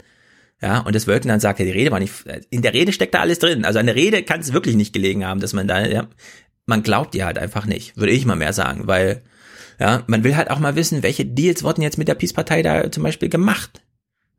Ja, 0.61 0.79
und 0.79 0.95
das 0.95 1.07
Wölken 1.07 1.29
dann 1.29 1.39
sagt, 1.39 1.59
ja, 1.59 1.65
die 1.65 1.71
Rede 1.71 1.91
war 1.91 1.99
nicht, 1.99 2.13
in 2.51 2.61
der 2.61 2.73
Rede 2.73 2.93
steckt 2.93 3.15
da 3.15 3.21
alles 3.21 3.39
drin. 3.39 3.65
Also 3.65 3.79
an 3.79 3.87
der 3.87 3.95
Rede 3.95 4.21
kann 4.21 4.41
es 4.41 4.53
wirklich 4.53 4.75
nicht 4.75 4.93
gelegen 4.93 5.25
haben, 5.25 5.39
dass 5.39 5.53
man 5.53 5.67
da, 5.67 5.85
ja, 5.85 6.07
man 6.67 6.83
glaubt 6.83 7.15
ihr 7.15 7.25
halt 7.25 7.39
einfach 7.39 7.65
nicht, 7.65 7.97
würde 7.97 8.11
ich 8.11 8.25
mal 8.25 8.35
mehr 8.35 8.53
sagen, 8.53 8.85
weil, 8.85 9.23
ja, 9.79 10.03
man 10.05 10.23
will 10.23 10.35
halt 10.35 10.51
auch 10.51 10.59
mal 10.59 10.75
wissen, 10.75 11.01
welche 11.01 11.25
Deals 11.25 11.63
wurden 11.63 11.81
jetzt 11.81 11.97
mit 11.97 12.07
der 12.07 12.15
Peace-Partei 12.15 12.61
da 12.61 12.91
zum 12.91 13.01
Beispiel 13.01 13.29
gemacht. 13.29 13.81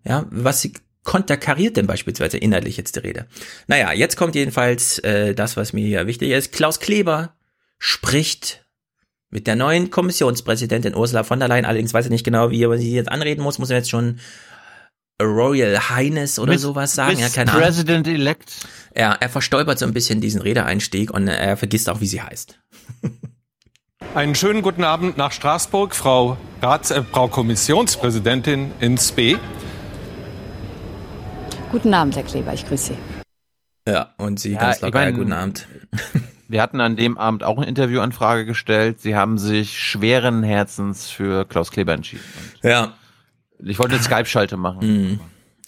Ja, 0.05 0.27
was 0.31 0.63
sie 0.63 0.75
konterkariert 1.05 1.77
denn 1.77 1.89
beispielsweise 1.89 2.39
inhaltlich 2.39 2.77
jetzt 2.77 2.95
die 2.95 3.01
Rede. 3.01 3.27
Naja, 3.67 3.93
jetzt 3.93 4.17
kommt 4.17 4.37
jedenfalls 4.37 5.01
äh, 5.01 5.35
das, 5.35 5.57
was 5.57 5.73
mir 5.73 5.85
hier 5.85 6.07
wichtig 6.07 6.31
ist. 6.31 6.53
Klaus 6.53 6.79
Kleber 6.79 7.35
spricht 7.79 8.65
mit 9.31 9.49
der 9.49 9.57
neuen 9.57 9.91
Kommissionspräsidentin 9.91 10.95
Ursula 10.95 11.25
von 11.25 11.41
der 11.41 11.49
Leyen. 11.49 11.65
Allerdings 11.65 11.93
weiß 11.93 12.05
ich 12.05 12.11
nicht 12.11 12.25
genau, 12.25 12.51
wie 12.51 12.63
er 12.63 12.79
sie 12.79 12.93
jetzt 12.93 13.11
anreden 13.11 13.43
muss. 13.43 13.59
Muss 13.59 13.71
er 13.71 13.79
jetzt 13.79 13.91
schon 13.91 14.21
Royal 15.21 15.89
Highness 15.91 16.39
oder 16.39 16.53
Miss- 16.53 16.63
sowas 16.63 16.95
sagen? 16.95 17.19
Ja, 17.19 17.25
Miss 17.25 17.35
keine 17.35 17.51
Ahnung. 17.53 17.63
President 17.65 18.07
elect. 18.09 18.53
Ja, 18.97 19.13
er 19.19 19.29
verstolpert 19.29 19.79
so 19.79 19.87
ein 19.87 19.93
bisschen 19.93 20.21
diesen 20.21 20.41
Redeeinstieg 20.43 21.11
und 21.11 21.29
er 21.29 21.57
vergisst 21.57 21.89
auch, 21.89 22.01
wie 22.01 22.07
sie 22.07 22.21
heißt. 22.23 22.59
Einen 24.15 24.35
schönen 24.35 24.63
guten 24.63 24.85
Abend 24.85 25.17
nach 25.17 25.33
Straßburg, 25.33 25.95
Frau, 25.95 26.37
Rats, 26.61 26.91
äh, 26.91 27.03
Frau 27.03 27.29
Kommissionspräsidentin 27.29 28.73
ins 28.81 29.11
B. 29.13 29.37
Guten 31.71 31.95
Abend, 31.95 32.17
Herr 32.17 32.23
Kleber, 32.23 32.53
ich 32.53 32.67
grüße 32.67 32.95
Sie. 32.95 33.91
Ja, 33.91 34.13
und 34.19 34.39
sie 34.39 34.53
Ja, 34.53 34.61
ganz 34.61 34.77
ich 34.77 34.83
locker, 34.83 34.99
mein- 34.99 35.15
guten 35.17 35.33
Abend. 35.33 35.67
Wir 36.49 36.61
hatten 36.61 36.81
an 36.83 36.97
dem 36.97 37.17
Abend 37.17 37.45
auch 37.45 37.57
eine 37.57 37.67
Interviewanfrage 37.67 38.45
gestellt. 38.45 39.01
Sie 39.01 39.17
haben 39.17 39.39
sich 39.39 39.79
schweren 39.81 40.43
Herzens 40.43 41.09
für 41.09 41.47
Klaus 41.47 41.71
Kleber 41.71 41.95
entschieden. 41.95 42.23
Ja. 42.63 42.93
Ich 43.65 43.79
wollte 43.79 43.95
eine 43.95 44.03
Skype-Schalte 44.03 44.57
machen. 44.57 44.81
Hm. 44.81 45.21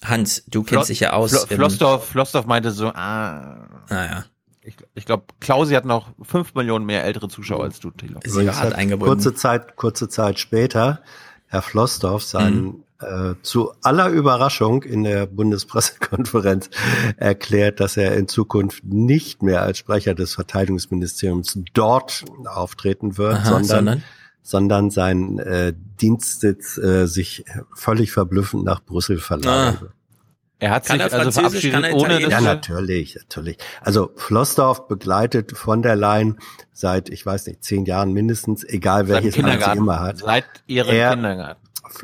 Hans, 0.05 0.45
du 0.47 0.63
kennst 0.63 0.91
dich 0.91 1.01
ja 1.01 1.13
aus. 1.13 1.33
Flo 1.33 1.57
Flossdorf, 1.57 2.09
Flossdorf 2.09 2.47
meinte 2.47 2.71
so, 2.71 2.89
ah. 2.89 3.67
Naja. 3.89 4.25
Ich, 4.63 4.77
ich 4.95 5.05
glaube, 5.05 5.25
Klausi 5.41 5.75
hat 5.75 5.85
noch 5.85 6.09
fünf 6.23 6.55
Millionen 6.55 6.87
mehr 6.87 7.05
ältere 7.05 7.29
Zuschauer 7.29 7.65
als 7.65 7.81
du, 7.81 7.91
Thilo. 7.91 8.21
Übrigens 8.25 8.61
hat 8.61 8.75
Kurze 8.99 9.35
Zeit, 9.35 9.77
kurze 9.77 10.09
Zeit 10.09 10.39
später, 10.39 11.03
Herr 11.47 11.61
Flossdorf 11.61 12.23
seinen 12.23 12.85
äh, 13.01 13.35
zu 13.43 13.73
aller 13.83 14.09
Überraschung 14.09 14.83
in 14.83 15.05
der 15.05 15.27
Bundespressekonferenz 15.27 16.71
erklärt, 17.17 17.81
dass 17.81 17.97
er 17.97 18.17
in 18.17 18.29
Zukunft 18.29 18.85
nicht 18.85 19.43
mehr 19.43 19.63
als 19.63 19.79
Sprecher 19.79 20.15
des 20.15 20.35
Verteidigungsministeriums 20.35 21.59
dort 21.75 22.25
auftreten 22.47 23.19
wird, 23.19 23.35
Aha, 23.35 23.45
sondern, 23.45 23.65
sondern? 23.67 24.03
Sondern 24.45 24.91
sein 24.91 25.41
äh, 25.41 25.73
Dienstsitz 26.01 26.79
äh, 26.79 27.07
sich 27.07 27.45
völlig 27.75 28.13
verblüffend 28.13 28.63
nach 28.65 28.81
Brüssel 28.85 29.19
verlagern 29.19 29.79
Ah. 29.81 29.87
Er 30.61 30.71
hat 30.71 30.87
Kann 30.87 31.01
sich 31.01 31.13
er 31.13 31.19
also 31.19 31.41
verabschiedet, 31.41 31.85
er 31.85 31.95
ohne 31.95 32.21
dass 32.21 32.31
Ja, 32.31 32.41
natürlich, 32.41 33.17
natürlich. 33.17 33.59
Also 33.81 34.13
Flossdorf 34.17 34.87
begleitet 34.87 35.53
von 35.59 35.83
der 35.83 35.97
Leyen 35.97 36.39
seit, 36.73 37.11
ich 37.11 37.27
weiß 37.27 37.49
nicht, 37.49 37.65
zehn 37.65 37.85
Jahren 37.85 38.13
mindestens, 38.13 38.65
egal 38.65 39.09
welches 39.09 39.25
Amt 39.25 39.33
sie 39.35 39.41
Kindergarten. 39.41 39.79
immer 39.79 40.01
hat. 40.01 40.19
Seit 40.19 40.45
ihrem 40.67 40.95
Er- 40.95 41.11
Kindergarten. 41.15 41.61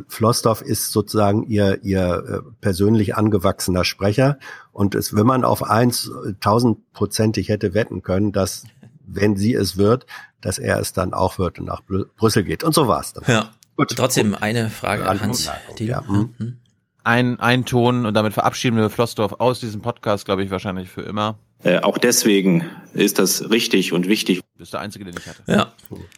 Flossdorf 0.09 0.61
ist 0.63 0.93
sozusagen 0.93 1.45
ihr, 1.45 1.83
ihr 1.85 2.43
äh, 2.45 2.51
persönlich 2.61 3.15
angewachsener 3.17 3.85
Sprecher. 3.85 4.39
Und 4.73 4.95
es, 4.95 5.15
wenn 5.17 5.27
man 5.27 5.45
auf 5.45 5.63
eins 5.63 6.11
tausendprozentig 6.41 7.49
hätte 7.49 7.73
wetten 7.73 8.03
können, 8.03 8.31
dass, 8.33 8.65
wenn 9.07 9.37
sie 9.37 9.55
es 9.55 9.77
wird, 9.79 10.07
dass 10.41 10.59
er 10.59 10.79
es 10.79 10.93
dann 10.93 11.13
auch 11.15 11.39
wird 11.39 11.59
und 11.59 11.67
nach 11.67 11.83
Brü 11.83 12.05
Brüssel 12.17 12.45
geht. 12.45 12.65
Und 12.65 12.75
so 12.75 12.89
war 12.89 13.01
es 13.01 13.13
dann. 13.13 13.25
Ja. 13.27 13.51
Gut. 13.77 13.95
Trotzdem 13.97 14.35
eine 14.35 14.69
Frage 14.69 15.09
an 15.09 15.21
Hans. 15.21 15.49
Randbemerkung, 15.49 15.77
Thilo. 15.77 15.91
ja, 15.91 16.07
hm. 16.07 16.57
Ein, 17.03 17.41
ein 17.41 17.65
Ton 17.65 18.05
und 18.05 18.13
damit 18.13 18.35
verabschieden 18.35 18.77
wir 18.77 18.91
Flossdorf 18.91 19.35
aus 19.39 19.61
diesem 19.61 19.81
Podcast, 19.81 20.27
glaube 20.27 20.45
ich, 20.45 20.51
wahrscheinlich 20.51 20.91
für 20.91 21.01
immer. 21.01 21.39
Äh, 21.63 21.79
auch 21.79 21.97
deswegen 21.97 22.65
ist 22.93 23.19
das 23.19 23.51
richtig 23.51 23.93
und 23.93 24.07
wichtig. 24.07 24.41
Du 24.41 24.59
bist 24.59 24.75
der 24.75 24.81
Einzige, 24.81 25.07
den 25.07 25.15
ich 25.17 25.27
hatte. 25.27 25.43
Ja. 25.47 25.73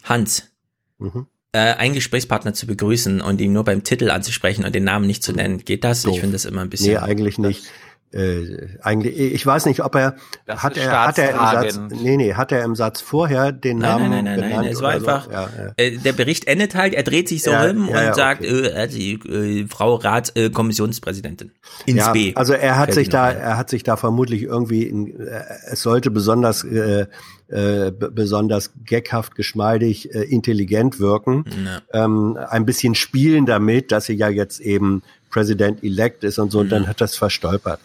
Hans. 0.05 0.51
Mhm. 0.99 1.27
Äh, 1.53 1.74
einen 1.74 1.94
Gesprächspartner 1.94 2.55
zu 2.55 2.66
begrüßen 2.66 3.20
und 3.20 3.40
ihn 3.40 3.53
nur 3.53 3.65
beim 3.65 3.85
Titel 3.85 4.11
anzusprechen 4.11 4.65
und 4.65 4.74
den 4.74 4.85
Namen 4.85 5.07
nicht 5.07 5.23
zu 5.23 5.32
nennen, 5.32 5.59
geht 5.59 5.85
das? 5.85 6.03
Doof. 6.03 6.15
Ich 6.15 6.20
finde 6.20 6.32
das 6.32 6.47
immer 6.47 6.62
ein 6.62 6.70
bisschen. 6.70 6.94
Nee, 6.94 6.99
eigentlich 6.99 7.39
nicht. 7.39 7.65
Äh, 8.13 8.69
eigentlich, 8.83 9.19
ich 9.19 9.47
weiß 9.47 9.65
nicht, 9.67 9.83
ob 9.83 9.95
er 9.95 10.17
Das 10.45 10.63
hat 10.63 10.77
er 10.77 11.07
hat 11.07 11.19
er 11.19 11.31
im 11.31 11.37
Satz, 11.39 11.81
nee, 12.03 12.17
nee, 12.17 12.35
hat 12.35 12.53
er 12.53 12.63
im 12.65 12.75
Satz 12.75 13.01
vorher 13.01 13.53
den 13.53 13.79
Nein, 13.79 13.91
Namen 13.91 14.11
nein, 14.11 14.25
nein, 14.25 14.41
nein, 14.41 14.51
nein. 14.51 14.65
Es 14.67 14.83
war 14.83 14.89
oder 14.89 14.97
einfach, 14.97 15.25
So? 15.25 15.31
Ja, 15.33 15.49
ja. 15.57 15.73
Äh, 15.79 15.97
der 15.97 16.13
Bericht 16.13 16.47
endet 16.47 16.75
halt, 16.75 16.93
er 16.93 17.05
dreht 17.05 17.29
sich 17.29 17.43
so 17.43 17.51
Ja, 17.51 17.65
rum 17.65 17.89
ja, 17.89 17.99
und 17.99 18.05
ja, 18.05 18.15
sagt, 18.15 18.43
okay. 18.43 18.67
äh, 18.67 18.73
also, 18.75 18.99
äh, 18.99 19.67
Frau 19.67 19.95
Rat, 19.95 20.37
äh, 20.37 20.51
Kommissionspräsidentin. 20.51 21.53
Ins 21.87 21.99
ja, 22.01 22.13
B. 22.13 22.35
Also 22.35 22.53
er 22.53 22.77
hat 22.77 22.87
Fällt 22.87 22.97
sich 22.97 23.09
da, 23.09 23.31
er 23.31 23.57
hat 23.57 23.71
sich 23.71 23.83
da 23.83 23.97
vermutlich 23.97 24.43
irgendwie, 24.43 24.83
in, 24.83 25.19
äh, 25.19 25.43
es 25.71 25.81
sollte 25.81 26.11
besonders 26.11 26.65
äh, 26.65 27.07
äh, 27.49 27.91
besonders 27.93 28.73
geckhaft, 28.85 29.35
geschmeidig, 29.35 30.15
äh, 30.15 30.23
intelligent 30.23 31.01
wirken, 31.01 31.45
Ja. 31.65 32.05
ähm, 32.05 32.39
ein 32.49 32.65
bisschen 32.65 32.95
spielen 32.95 33.45
damit, 33.47 33.93
dass 33.93 34.07
sie 34.07 34.15
ja 34.15 34.29
jetzt 34.29 34.61
eben 34.61 35.03
President 35.31 35.83
elect 35.83 36.25
ist 36.25 36.39
und 36.39 36.51
so, 36.53 36.61
und 36.61 36.71
dann 36.71 36.87
hat 36.87 37.01
das 37.01 37.17
verstolpert. 37.17 37.81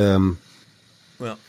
Ähm, 0.00 0.38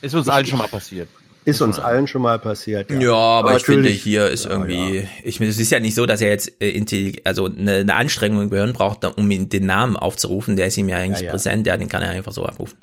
Ist 0.02 0.16
uns 0.16 0.28
allen 0.30 0.46
schon 0.46 0.60
mal 0.60 0.68
passiert. 0.68 1.08
ist 1.46 1.62
uns 1.62 1.80
allen 1.80 2.08
schon 2.08 2.22
mal 2.22 2.38
passiert. 2.40 2.92
Ja, 2.92 3.14
aber 3.14 3.56
ich 3.58 3.64
finde, 3.64 3.90
hier 3.90 4.28
ist 4.28 4.46
Ja, 4.46 4.52
irgendwie, 4.52 5.08
ich 5.24 5.40
es 5.42 5.58
ist 5.58 5.72
ja 5.72 5.80
nicht 5.80 5.96
so, 5.96 6.06
dass 6.06 6.22
er 6.22 6.30
jetzt 6.30 6.52
äh, 6.62 7.14
also 7.24 7.46
eine, 7.46 7.78
eine 7.78 7.96
Anstrengung 7.96 8.44
im 8.44 8.50
Gehirn 8.50 8.74
braucht, 8.74 9.06
um 9.06 9.32
ihn 9.32 9.50
den 9.50 9.66
Namen 9.66 9.96
aufzurufen. 9.98 10.56
Der 10.56 10.68
ist 10.68 10.78
ihm 10.78 10.90
ja 10.90 10.98
eigentlich 10.98 11.20
Ja, 11.22 11.26
ja. 11.28 11.32
präsent, 11.32 11.66
ja, 11.68 11.78
den 11.78 11.90
kann 11.90 12.02
er 12.04 12.10
einfach 12.12 12.32
so 12.34 12.46
abrufen. 12.46 12.78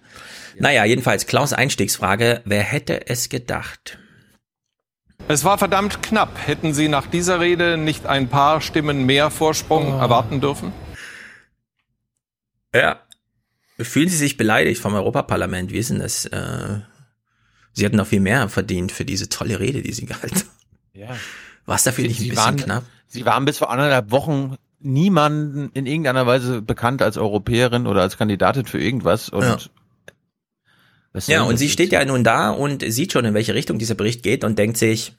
Naja, 0.59 0.85
jedenfalls, 0.85 1.27
Klaus 1.27 1.53
Einstiegsfrage, 1.53 2.43
wer 2.45 2.63
hätte 2.63 3.07
es 3.09 3.29
gedacht? 3.29 3.99
Es 5.29 5.45
war 5.45 5.59
verdammt 5.59 6.03
knapp. 6.03 6.31
Hätten 6.47 6.73
Sie 6.75 6.89
nach 6.89 7.07
dieser 7.07 7.39
Rede 7.39 7.77
nicht 7.77 8.07
ein 8.07 8.29
paar 8.29 8.61
Stimmen 8.61 9.05
mehr 9.05 9.31
Vorsprung 9.31 9.93
Oh. 9.95 9.99
erwarten 9.99 10.41
dürfen? 10.41 10.73
Ja. 12.75 13.01
Fühlen 13.81 14.09
Sie 14.09 14.17
sich 14.17 14.37
beleidigt 14.37 14.81
vom 14.81 14.95
Europaparlament? 14.95 15.73
Wie 15.73 15.79
ist 15.79 15.91
denn 15.91 16.01
das? 16.01 16.27
Äh, 16.27 16.81
Sie 17.73 17.85
hätten 17.85 17.97
noch 17.97 18.09
viel 18.09 18.21
mehr 18.21 18.49
verdient 18.49 18.91
für 18.91 19.05
diese 19.05 19.29
tolle 19.29 19.61
Rede, 19.61 19.83
die 19.83 19.93
Sie 19.93 20.07
gehalten 20.07 20.37
haben. 20.37 20.51
Ja. 20.95 21.17
War 21.65 21.77
es 21.77 21.85
dafür 21.85 22.07
nicht 22.07 22.19
ein 22.19 22.23
Sie 22.23 22.31
bisschen 22.31 22.45
waren, 22.45 22.57
knapp? 22.57 22.85
Sie 23.07 23.25
waren 23.25 23.45
bis 23.45 23.59
vor 23.59 23.71
anderthalb 23.71 24.11
Wochen 24.11 24.57
niemanden 24.81 25.71
in 25.75 25.87
irgendeiner 25.87 26.27
Weise 26.27 26.63
bekannt 26.63 27.03
als 27.03 27.17
Europäerin 27.17 27.87
oder 27.87 28.03
als 28.03 28.17
Kandidatin 28.17 28.67
für 28.67 28.81
irgendwas. 28.81 29.29
Und 29.29 29.43
Ja. 29.43 29.59
Ja, 31.27 31.43
und 31.43 31.57
sie 31.57 31.69
steht 31.69 31.91
ja 31.91 32.05
nun 32.05 32.23
da 32.23 32.51
und 32.51 32.85
sieht 32.93 33.13
schon, 33.13 33.25
in 33.25 33.35
welche 33.35 33.55
Richtung 33.55 33.79
dieser 33.79 33.95
Bericht 33.95 34.23
geht 34.23 34.45
und 34.45 34.59
denkt 34.59 34.77
sich, 34.77 35.15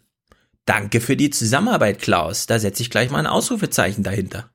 danke 0.65 1.01
für 1.01 1.17
die 1.17 1.29
Zusammenarbeit, 1.29 1.99
Klaus. 1.99 2.45
Da 2.45 2.59
setze 2.59 2.83
ich 2.83 2.89
gleich 2.89 3.09
mal 3.09 3.19
ein 3.19 3.27
Ausrufezeichen 3.27 4.03
dahinter. 4.03 4.49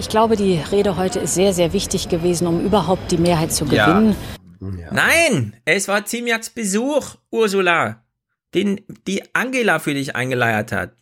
Ich 0.00 0.08
glaube, 0.08 0.34
die 0.34 0.58
Rede 0.72 0.96
heute 0.96 1.18
ist 1.18 1.34
sehr, 1.34 1.52
sehr 1.52 1.74
wichtig 1.74 2.08
gewesen, 2.08 2.46
um 2.46 2.64
überhaupt 2.64 3.10
die 3.12 3.18
Mehrheit 3.18 3.52
zu 3.52 3.66
Ja. 3.66 3.86
gewinnen. 3.92 4.16
Nein, 4.90 5.54
es 5.66 5.88
war 5.88 6.06
Ziemiaks 6.06 6.48
Besuch, 6.48 7.16
Ursula, 7.30 8.02
den 8.54 8.80
die 9.06 9.22
Angela 9.34 9.78
für 9.78 9.92
dich 9.92 10.16
eingeleiert 10.16 10.72
hat. 10.72 10.92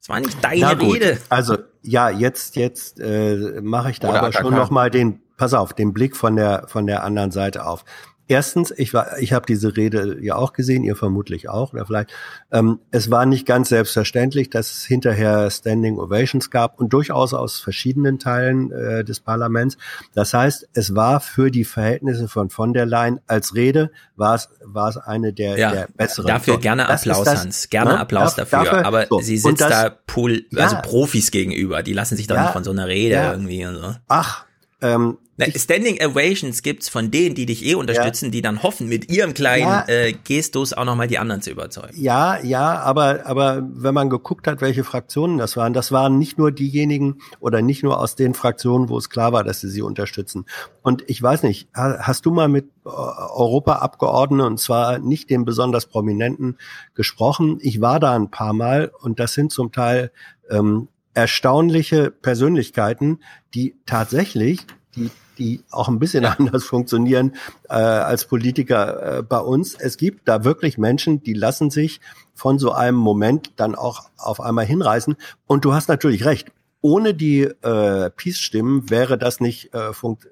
Es 0.00 0.08
war 0.08 0.20
nicht 0.20 0.42
deine 0.42 0.80
Rede. 0.80 1.18
Also 1.28 1.58
ja, 1.82 2.08
jetzt 2.08 2.56
jetzt 2.56 2.98
äh, 2.98 3.60
mache 3.60 3.90
ich 3.90 4.00
da 4.00 4.08
Oder 4.08 4.18
aber 4.20 4.28
AKK. 4.28 4.40
schon 4.40 4.54
noch 4.54 4.70
mal 4.70 4.90
den, 4.90 5.20
pass 5.36 5.52
auf, 5.52 5.74
den 5.74 5.92
Blick 5.92 6.16
von 6.16 6.34
der 6.36 6.64
von 6.66 6.86
der 6.86 7.04
anderen 7.04 7.32
Seite 7.32 7.66
auf. 7.66 7.84
Erstens, 8.28 8.72
ich 8.76 8.92
war, 8.92 9.18
ich 9.18 9.32
habe 9.32 9.46
diese 9.46 9.76
Rede 9.76 10.18
ja 10.20 10.34
auch 10.36 10.52
gesehen, 10.52 10.82
ihr 10.82 10.96
vermutlich 10.96 11.48
auch 11.48 11.72
oder 11.72 11.86
vielleicht. 11.86 12.10
Ähm, 12.50 12.80
es 12.90 13.10
war 13.10 13.24
nicht 13.26 13.46
ganz 13.46 13.68
selbstverständlich, 13.68 14.50
dass 14.50 14.72
es 14.72 14.84
hinterher 14.84 15.48
Standing 15.50 15.98
Ovations 15.98 16.50
gab 16.50 16.80
und 16.80 16.92
durchaus 16.92 17.34
aus 17.34 17.60
verschiedenen 17.60 18.18
Teilen 18.18 18.72
äh, 18.72 19.04
des 19.04 19.20
Parlaments. 19.20 19.76
Das 20.14 20.34
heißt, 20.34 20.68
es 20.72 20.94
war 20.96 21.20
für 21.20 21.50
die 21.50 21.64
Verhältnisse 21.64 22.26
von 22.28 22.50
von 22.50 22.72
der 22.72 22.86
Leyen 22.86 23.20
als 23.26 23.54
Rede 23.54 23.90
war 24.16 24.34
es 24.34 24.48
war 24.64 24.88
es 24.88 24.96
eine 24.96 25.32
der, 25.32 25.58
Ja, 25.58 25.70
der 25.72 25.88
besseren. 25.96 26.26
dafür 26.26 26.54
So, 26.54 26.60
gerne 26.60 26.88
Applaus, 26.88 27.24
das, 27.24 27.40
Hans. 27.42 27.68
Gerne 27.70 27.92
ne? 27.92 28.00
Applaus 28.00 28.34
Darf- 28.34 28.50
dafür. 28.50 28.84
aber 28.86 29.06
so, 29.08 29.20
sie 29.20 29.38
sitzt 29.38 29.60
das- 29.60 29.70
da 29.70 29.90
Pool, 29.90 30.44
also 30.56 30.74
Ja. 30.76 30.80
Profis 30.82 31.30
gegenüber. 31.30 31.82
Die 31.82 31.92
lassen 31.92 32.16
sich 32.16 32.26
doch 32.26 32.34
Ja, 32.36 32.42
nicht 32.44 32.52
von 32.52 32.64
so 32.64 32.70
einer 32.72 32.88
Rede 32.88 33.14
irgendwie 33.16 33.64
und 33.66 33.76
so. 33.76 33.94
Ach, 34.08 34.44
Ähm, 34.82 35.16
Na, 35.38 35.46
Standing 35.54 35.98
Ovations 36.02 36.62
gibt's 36.62 36.88
von 36.90 37.10
denen, 37.10 37.34
die 37.34 37.46
dich 37.46 37.64
eh 37.64 37.74
unterstützen, 37.74 38.30
die 38.30 38.42
dann 38.42 38.62
hoffen, 38.62 38.88
mit 38.88 39.10
ihrem 39.10 39.32
kleinen 39.34 39.62
Ja. 39.66 39.84
äh, 39.88 40.12
Gestus 40.12 40.72
auch 40.74 40.84
nochmal 40.84 41.08
die 41.08 41.18
anderen 41.18 41.40
zu 41.42 41.50
überzeugen. 41.50 41.94
Ja, 41.98 42.38
ja, 42.42 42.78
aber, 42.80 43.24
aber 43.26 43.62
wenn 43.70 43.94
man 43.94 44.10
geguckt 44.10 44.46
hat, 44.46 44.60
welche 44.60 44.84
Fraktionen 44.84 45.38
das 45.38 45.56
waren, 45.56 45.72
das 45.72 45.92
waren 45.92 46.18
nicht 46.18 46.36
nur 46.38 46.52
diejenigen 46.52 47.18
oder 47.40 47.62
nicht 47.62 47.82
nur 47.82 47.98
aus 48.00 48.16
den 48.16 48.34
Fraktionen, 48.34 48.88
wo 48.90 48.98
es 48.98 49.08
klar 49.10 49.32
war, 49.32 49.44
dass 49.44 49.60
sie 49.60 49.68
sie 49.70 49.82
unterstützen. 49.82 50.44
Und 50.82 51.04
ich 51.06 51.22
weiß 51.22 51.42
nicht, 51.42 51.68
ha- 51.74 51.98
hast 52.00 52.26
du 52.26 52.30
mal 52.30 52.48
mit 52.48 52.66
äh, 52.84 52.88
Europaabgeordneten, 52.88 54.46
und 54.46 54.58
zwar 54.60 54.98
nicht 54.98 55.30
den 55.30 55.44
besonders 55.44 55.86
Prominenten, 55.86 56.58
gesprochen? 56.94 57.58
Ich 57.60 57.80
war 57.80 58.00
da 58.00 58.14
ein 58.14 58.30
paar 58.30 58.52
Mal 58.52 58.90
und 59.00 59.20
das 59.20 59.32
sind 59.34 59.52
zum 59.52 59.72
Teil 59.72 60.10
ähm, 60.50 60.88
erstaunliche 61.16 62.10
Persönlichkeiten, 62.10 63.20
die 63.54 63.74
tatsächlich, 63.86 64.66
die 64.94 65.10
die 65.38 65.62
auch 65.70 65.88
ein 65.88 65.98
bisschen 65.98 66.24
anders 66.24 66.64
funktionieren 66.64 67.34
äh, 67.68 67.74
als 67.74 68.24
Politiker 68.24 69.18
äh, 69.18 69.22
bei 69.22 69.38
uns. 69.38 69.74
Es 69.74 69.98
gibt 69.98 70.26
da 70.28 70.44
wirklich 70.44 70.78
Menschen, 70.78 71.22
die 71.22 71.34
lassen 71.34 71.70
sich 71.70 72.00
von 72.32 72.58
so 72.58 72.72
einem 72.72 72.96
Moment 72.96 73.52
dann 73.56 73.74
auch 73.74 74.08
auf 74.16 74.40
einmal 74.40 74.64
hinreißen. 74.64 75.14
Und 75.46 75.66
du 75.66 75.74
hast 75.74 75.88
natürlich 75.88 76.24
recht. 76.24 76.52
Ohne 76.80 77.12
die 77.12 77.42
äh, 77.42 78.10
Peace-Stimmen 78.10 78.88
wäre 78.88 79.18
das 79.18 79.40
nicht, 79.40 79.74
äh, 79.74 79.92
funkt, 79.92 80.26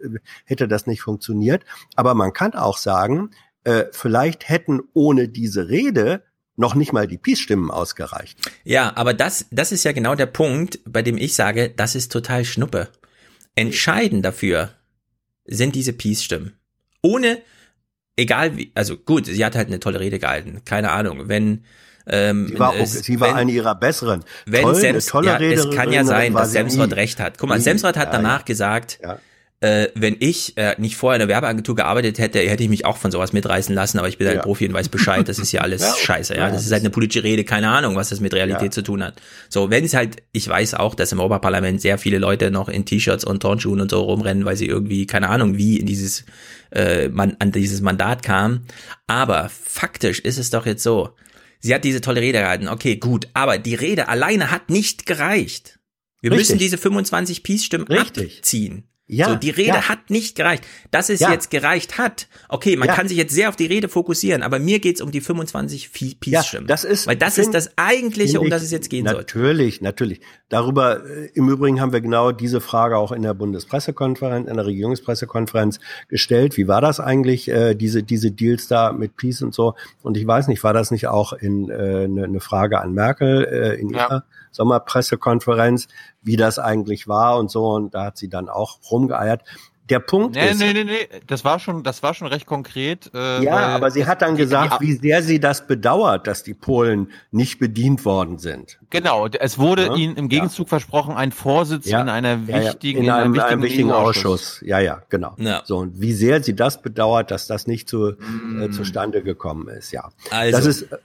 hätte 0.46 0.68
das 0.68 0.86
nicht 0.86 1.02
funktioniert. 1.02 1.64
Aber 1.96 2.14
man 2.14 2.32
kann 2.32 2.54
auch 2.54 2.78
sagen, 2.78 3.30
äh, 3.64 3.84
vielleicht 3.92 4.48
hätten 4.48 4.80
ohne 4.94 5.28
diese 5.28 5.68
Rede 5.68 6.22
noch 6.56 6.74
nicht 6.74 6.92
mal 6.92 7.06
die 7.06 7.18
Peace-Stimmen 7.18 7.70
ausgereicht. 7.70 8.38
Ja, 8.64 8.92
aber 8.96 9.12
das, 9.14 9.46
das 9.50 9.72
ist 9.72 9.84
ja 9.84 9.92
genau 9.92 10.14
der 10.14 10.26
Punkt, 10.26 10.78
bei 10.86 11.02
dem 11.02 11.16
ich 11.18 11.34
sage, 11.34 11.70
das 11.70 11.94
ist 11.94 12.12
total 12.12 12.44
Schnuppe. 12.44 12.88
Entscheidend 13.54 14.24
dafür 14.24 14.70
sind 15.46 15.74
diese 15.74 15.92
Peace-Stimmen. 15.92 16.52
Ohne, 17.02 17.38
egal 18.16 18.56
wie, 18.56 18.70
also 18.74 18.96
gut, 18.96 19.26
sie 19.26 19.44
hat 19.44 19.54
halt 19.56 19.68
eine 19.68 19.80
tolle 19.80 20.00
Rede 20.00 20.18
gehalten. 20.18 20.62
Keine 20.64 20.90
Ahnung, 20.92 21.28
wenn, 21.28 21.64
ähm, 22.06 22.48
Sie 22.48 22.58
war, 22.58 22.74
es- 22.76 22.92
sie 22.92 23.20
war 23.20 23.28
wenn- 23.30 23.36
eine 23.36 23.52
ihrer 23.52 23.74
besseren. 23.74 24.24
Wenn 24.46 24.62
Toll, 24.62 24.72
eine 24.72 24.80
Sems, 24.80 25.06
tolle 25.06 25.26
ja, 25.28 25.38
es 25.40 25.64
kann 25.70 25.92
ja 25.92 26.00
Rederin 26.02 26.06
sein, 26.06 26.32
dass 26.34 26.52
nie. 26.90 26.94
recht 26.94 27.20
hat. 27.20 27.38
Guck 27.38 27.48
mal, 27.48 27.58
Nie. 27.58 27.64
Hat 27.96 27.96
Ja, 27.96 28.12
danach 28.12 28.40
ja. 28.40 28.44
gesagt, 28.44 28.98
äh, 29.60 29.88
wenn 29.94 30.16
ich 30.20 30.56
äh, 30.58 30.74
nicht 30.78 30.96
vorher 30.96 31.16
in 31.16 31.26
der 31.26 31.34
Werbeagentur 31.34 31.74
gearbeitet 31.74 32.18
hätte, 32.18 32.38
hätte 32.40 32.62
ich 32.62 32.68
mich 32.68 32.84
auch 32.84 32.98
von 32.98 33.10
sowas 33.10 33.32
mitreißen 33.32 33.74
lassen, 33.74 33.98
aber 33.98 34.08
ich 34.08 34.18
bin 34.18 34.26
halt 34.26 34.36
Ja. 34.38 34.42
Profi 34.42 34.66
und 34.68 34.74
weiß 34.74 34.90
Bescheid, 34.90 35.26
das 35.26 35.38
ist 35.38 35.52
ja 35.52 35.62
alles 35.62 35.80
Ja. 35.82 35.94
scheiße, 35.94 36.34
ja. 36.36 36.50
Das 36.50 36.66
ist 36.66 36.72
halt 36.72 36.82
eine 36.82 36.90
politische 36.90 37.24
Rede, 37.24 37.44
keine 37.44 37.70
Ahnung, 37.70 37.96
was 37.96 38.10
das 38.10 38.20
mit 38.20 38.34
Realität 38.34 38.62
Ja. 38.62 38.70
zu 38.70 38.82
tun 38.82 39.02
hat. 39.02 39.20
So, 39.48 39.70
wenn 39.70 39.84
es 39.84 39.94
halt, 39.94 40.16
ich 40.32 40.46
weiß 40.46 40.74
auch, 40.74 40.94
dass 40.94 41.12
im 41.12 41.20
Europaparlament 41.20 41.80
sehr 41.80 41.96
viele 41.96 42.18
Leute 42.18 42.50
noch 42.50 42.68
in 42.68 42.84
T-Shirts 42.84 43.24
und 43.24 43.40
Turnschuhen 43.40 43.80
und 43.80 43.90
so 43.90 44.02
rumrennen, 44.02 44.44
weil 44.44 44.56
sie 44.56 44.66
irgendwie, 44.66 45.06
keine 45.06 45.30
Ahnung, 45.30 45.56
wie 45.56 45.78
in 45.78 45.86
dieses, 45.86 46.24
äh, 46.70 47.08
man, 47.08 47.36
an 47.38 47.50
dieses 47.52 47.80
Mandat 47.80 48.22
kamen. 48.22 48.66
Aber 49.06 49.48
faktisch 49.50 50.18
ist 50.20 50.38
es 50.38 50.50
doch 50.50 50.66
jetzt 50.66 50.82
so, 50.82 51.10
sie 51.60 51.74
hat 51.74 51.84
diese 51.84 52.02
tolle 52.02 52.20
Rede 52.20 52.40
gehalten, 52.40 52.68
okay, 52.68 52.96
gut, 52.96 53.28
aber 53.32 53.56
die 53.56 53.74
Rede 53.76 54.08
alleine 54.08 54.50
hat 54.50 54.68
nicht 54.68 55.06
gereicht. 55.06 55.78
Wir 56.20 56.30
Richtig. 56.32 56.48
müssen 56.50 56.58
diese 56.58 56.76
25 56.76 57.42
Peace-Stimmen 57.42 57.86
abziehen. 57.88 58.84
Ja, 59.06 59.28
so, 59.28 59.34
die 59.34 59.50
Rede 59.50 59.68
ja. 59.68 59.88
hat 59.90 60.08
nicht 60.08 60.34
gereicht. 60.34 60.64
Dass 60.90 61.10
es 61.10 61.20
Ja. 61.20 61.30
jetzt 61.30 61.50
gereicht 61.50 61.98
hat, 61.98 62.26
okay, 62.48 62.74
man 62.76 62.88
Ja. 62.88 62.94
kann 62.94 63.06
sich 63.06 63.18
jetzt 63.18 63.34
sehr 63.34 63.50
auf 63.50 63.56
die 63.56 63.66
Rede 63.66 63.90
fokussieren, 63.90 64.42
aber 64.42 64.58
mir 64.58 64.78
geht's 64.78 65.02
um 65.02 65.10
die 65.10 65.20
25 65.20 65.90
Fie- 65.90 66.14
Peace-Stimmen. 66.18 66.66
das 66.66 66.84
ist, 66.84 67.06
Weil 67.06 67.16
das 67.16 67.36
ist 67.36 67.52
das 67.52 67.76
Eigentliche, 67.76 68.40
um 68.40 68.48
das 68.48 68.62
es 68.62 68.70
jetzt 68.70 68.88
gehen 68.88 69.04
sollte. 69.04 69.20
Natürlich, 69.20 69.82
natürlich. 69.82 70.20
Darüber, 70.48 71.04
äh, 71.04 71.26
im 71.34 71.50
Übrigen 71.50 71.82
haben 71.82 71.92
wir 71.92 72.00
genau 72.00 72.32
diese 72.32 72.62
Frage 72.62 72.96
auch 72.96 73.12
in 73.12 73.20
der 73.22 73.34
Bundespressekonferenz, 73.34 74.48
in 74.48 74.56
der 74.56 74.64
Regierungspressekonferenz 74.66 75.80
gestellt. 76.08 76.56
Wie 76.56 76.66
war 76.68 76.80
das 76.80 76.98
eigentlich, 76.98 77.48
äh, 77.48 77.74
diese, 77.74 78.02
diese 78.02 78.30
Deals 78.30 78.68
da 78.68 78.92
mit 78.92 79.16
Peace 79.16 79.42
und 79.42 79.52
so? 79.54 79.74
Und 80.02 80.16
ich 80.16 80.26
weiß 80.26 80.48
nicht, 80.48 80.64
war 80.64 80.72
das 80.72 80.90
nicht 80.90 81.08
auch 81.08 81.34
in 81.34 81.68
äh, 81.68 82.04
eine 82.04 82.28
ne 82.28 82.40
Frage 82.40 82.80
an 82.80 82.92
Merkel 82.94 83.44
äh, 83.44 83.80
in 83.80 83.90
Ja. 83.90 83.98
ihrer 84.06 84.24
Sommerpressekonferenz, 84.54 85.88
wie 86.22 86.36
das 86.36 86.58
eigentlich 86.58 87.08
war 87.08 87.38
und 87.38 87.50
so? 87.50 87.66
Und 87.70 87.94
da 87.94 88.04
hat 88.06 88.16
sie 88.18 88.28
dann 88.28 88.48
auch 88.48 88.78
rumgeeiert. 88.90 89.42
Der 89.90 89.98
Punkt 89.98 90.34
Nee, 90.34 90.48
ist, 90.48 90.60
nee, 90.60 90.72
nee, 90.72 90.84
nee, 90.84 91.08
das 91.26 91.44
war 91.44 91.58
schon, 91.58 91.82
das 91.82 92.02
war 92.02 92.14
schon 92.14 92.26
recht 92.28 92.46
konkret. 92.46 93.10
Äh, 93.12 93.44
ja, 93.44 93.52
weil 93.52 93.64
aber 93.64 93.90
sie 93.90 94.06
hat 94.06 94.22
dann 94.22 94.34
gesagt, 94.34 94.80
wie 94.80 94.94
sehr 94.94 95.22
sie 95.22 95.40
das 95.40 95.66
bedauert, 95.66 96.26
dass 96.26 96.42
die 96.42 96.54
Polen 96.54 97.10
nicht 97.32 97.58
bedient 97.58 98.06
worden 98.06 98.38
sind. 98.38 98.78
Genau, 98.88 99.26
es 99.26 99.58
wurde 99.58 99.84
Ja, 99.88 99.94
ihnen 99.94 100.16
im 100.16 100.30
Gegenzug 100.30 100.70
versprochen, 100.70 101.14
ein 101.16 101.32
Vorsitz 101.32 101.84
Ja, 101.84 102.00
in 102.00 102.08
einer 102.08 102.38
ja, 102.46 102.60
ja, 102.60 102.64
wichtigen, 102.64 103.02
in 103.04 103.10
einem, 103.10 103.38
einem 103.38 103.62
wichtigen 103.62 103.90
EU-Ausschuss. 103.90 104.24
Ausschuss. 104.54 104.60
Ja, 104.66 104.78
ja, 104.78 105.02
genau. 105.10 105.34
Ja. 105.36 105.60
So 105.66 105.76
und 105.76 106.00
wie 106.00 106.14
sehr 106.14 106.42
sie 106.42 106.56
das 106.56 106.80
bedauert, 106.80 107.30
dass 107.30 107.46
das 107.46 107.66
nicht 107.66 107.86
zu, 107.86 108.12
äh, 108.12 108.70
zustande 108.70 109.22
gekommen 109.22 109.68
ist. 109.68 109.92
Ja, 109.92 110.08
Also. 110.30 110.56
das 110.56 110.64
ist 110.64 110.82
äh, 110.92 110.96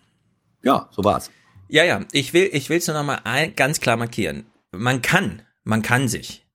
ja, 0.63 0.87
so 0.91 1.03
war's. 1.03 1.29
Ja, 1.69 1.83
ja, 1.83 2.01
ich 2.11 2.33
will, 2.33 2.49
ich 2.51 2.69
will 2.69 2.77
es 2.79 2.87
nur 2.87 2.95
noch 2.97 3.03
mal 3.03 3.21
ein, 3.23 3.55
ganz 3.55 3.79
klar 3.79 3.95
markieren. 3.97 4.45
Man 4.71 5.01
kann, 5.01 5.41
man 5.63 5.81
kann 5.81 6.07
sich 6.07 6.45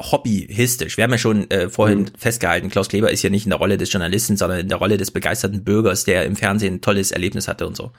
hobbyhistisch, 0.00 0.96
wir 0.98 1.04
haben 1.04 1.12
ja 1.12 1.18
schon 1.18 1.50
äh, 1.50 1.70
vorhin 1.70 2.00
Mhm. 2.00 2.08
festgehalten, 2.18 2.68
Klaus 2.68 2.88
Kleber 2.88 3.10
ist 3.10 3.22
ja 3.22 3.30
nicht 3.30 3.46
in 3.46 3.50
der 3.50 3.58
Rolle 3.58 3.78
des 3.78 3.90
Journalisten, 3.90 4.36
sondern 4.36 4.60
in 4.60 4.68
der 4.68 4.76
Rolle 4.76 4.98
des 4.98 5.10
begeisterten 5.10 5.64
Bürgers, 5.64 6.04
der 6.04 6.26
im 6.26 6.36
Fernsehen 6.36 6.74
ein 6.74 6.80
tolles 6.82 7.12
Erlebnis 7.12 7.48
hatte 7.48 7.66
und 7.66 7.76
so. 7.76 7.92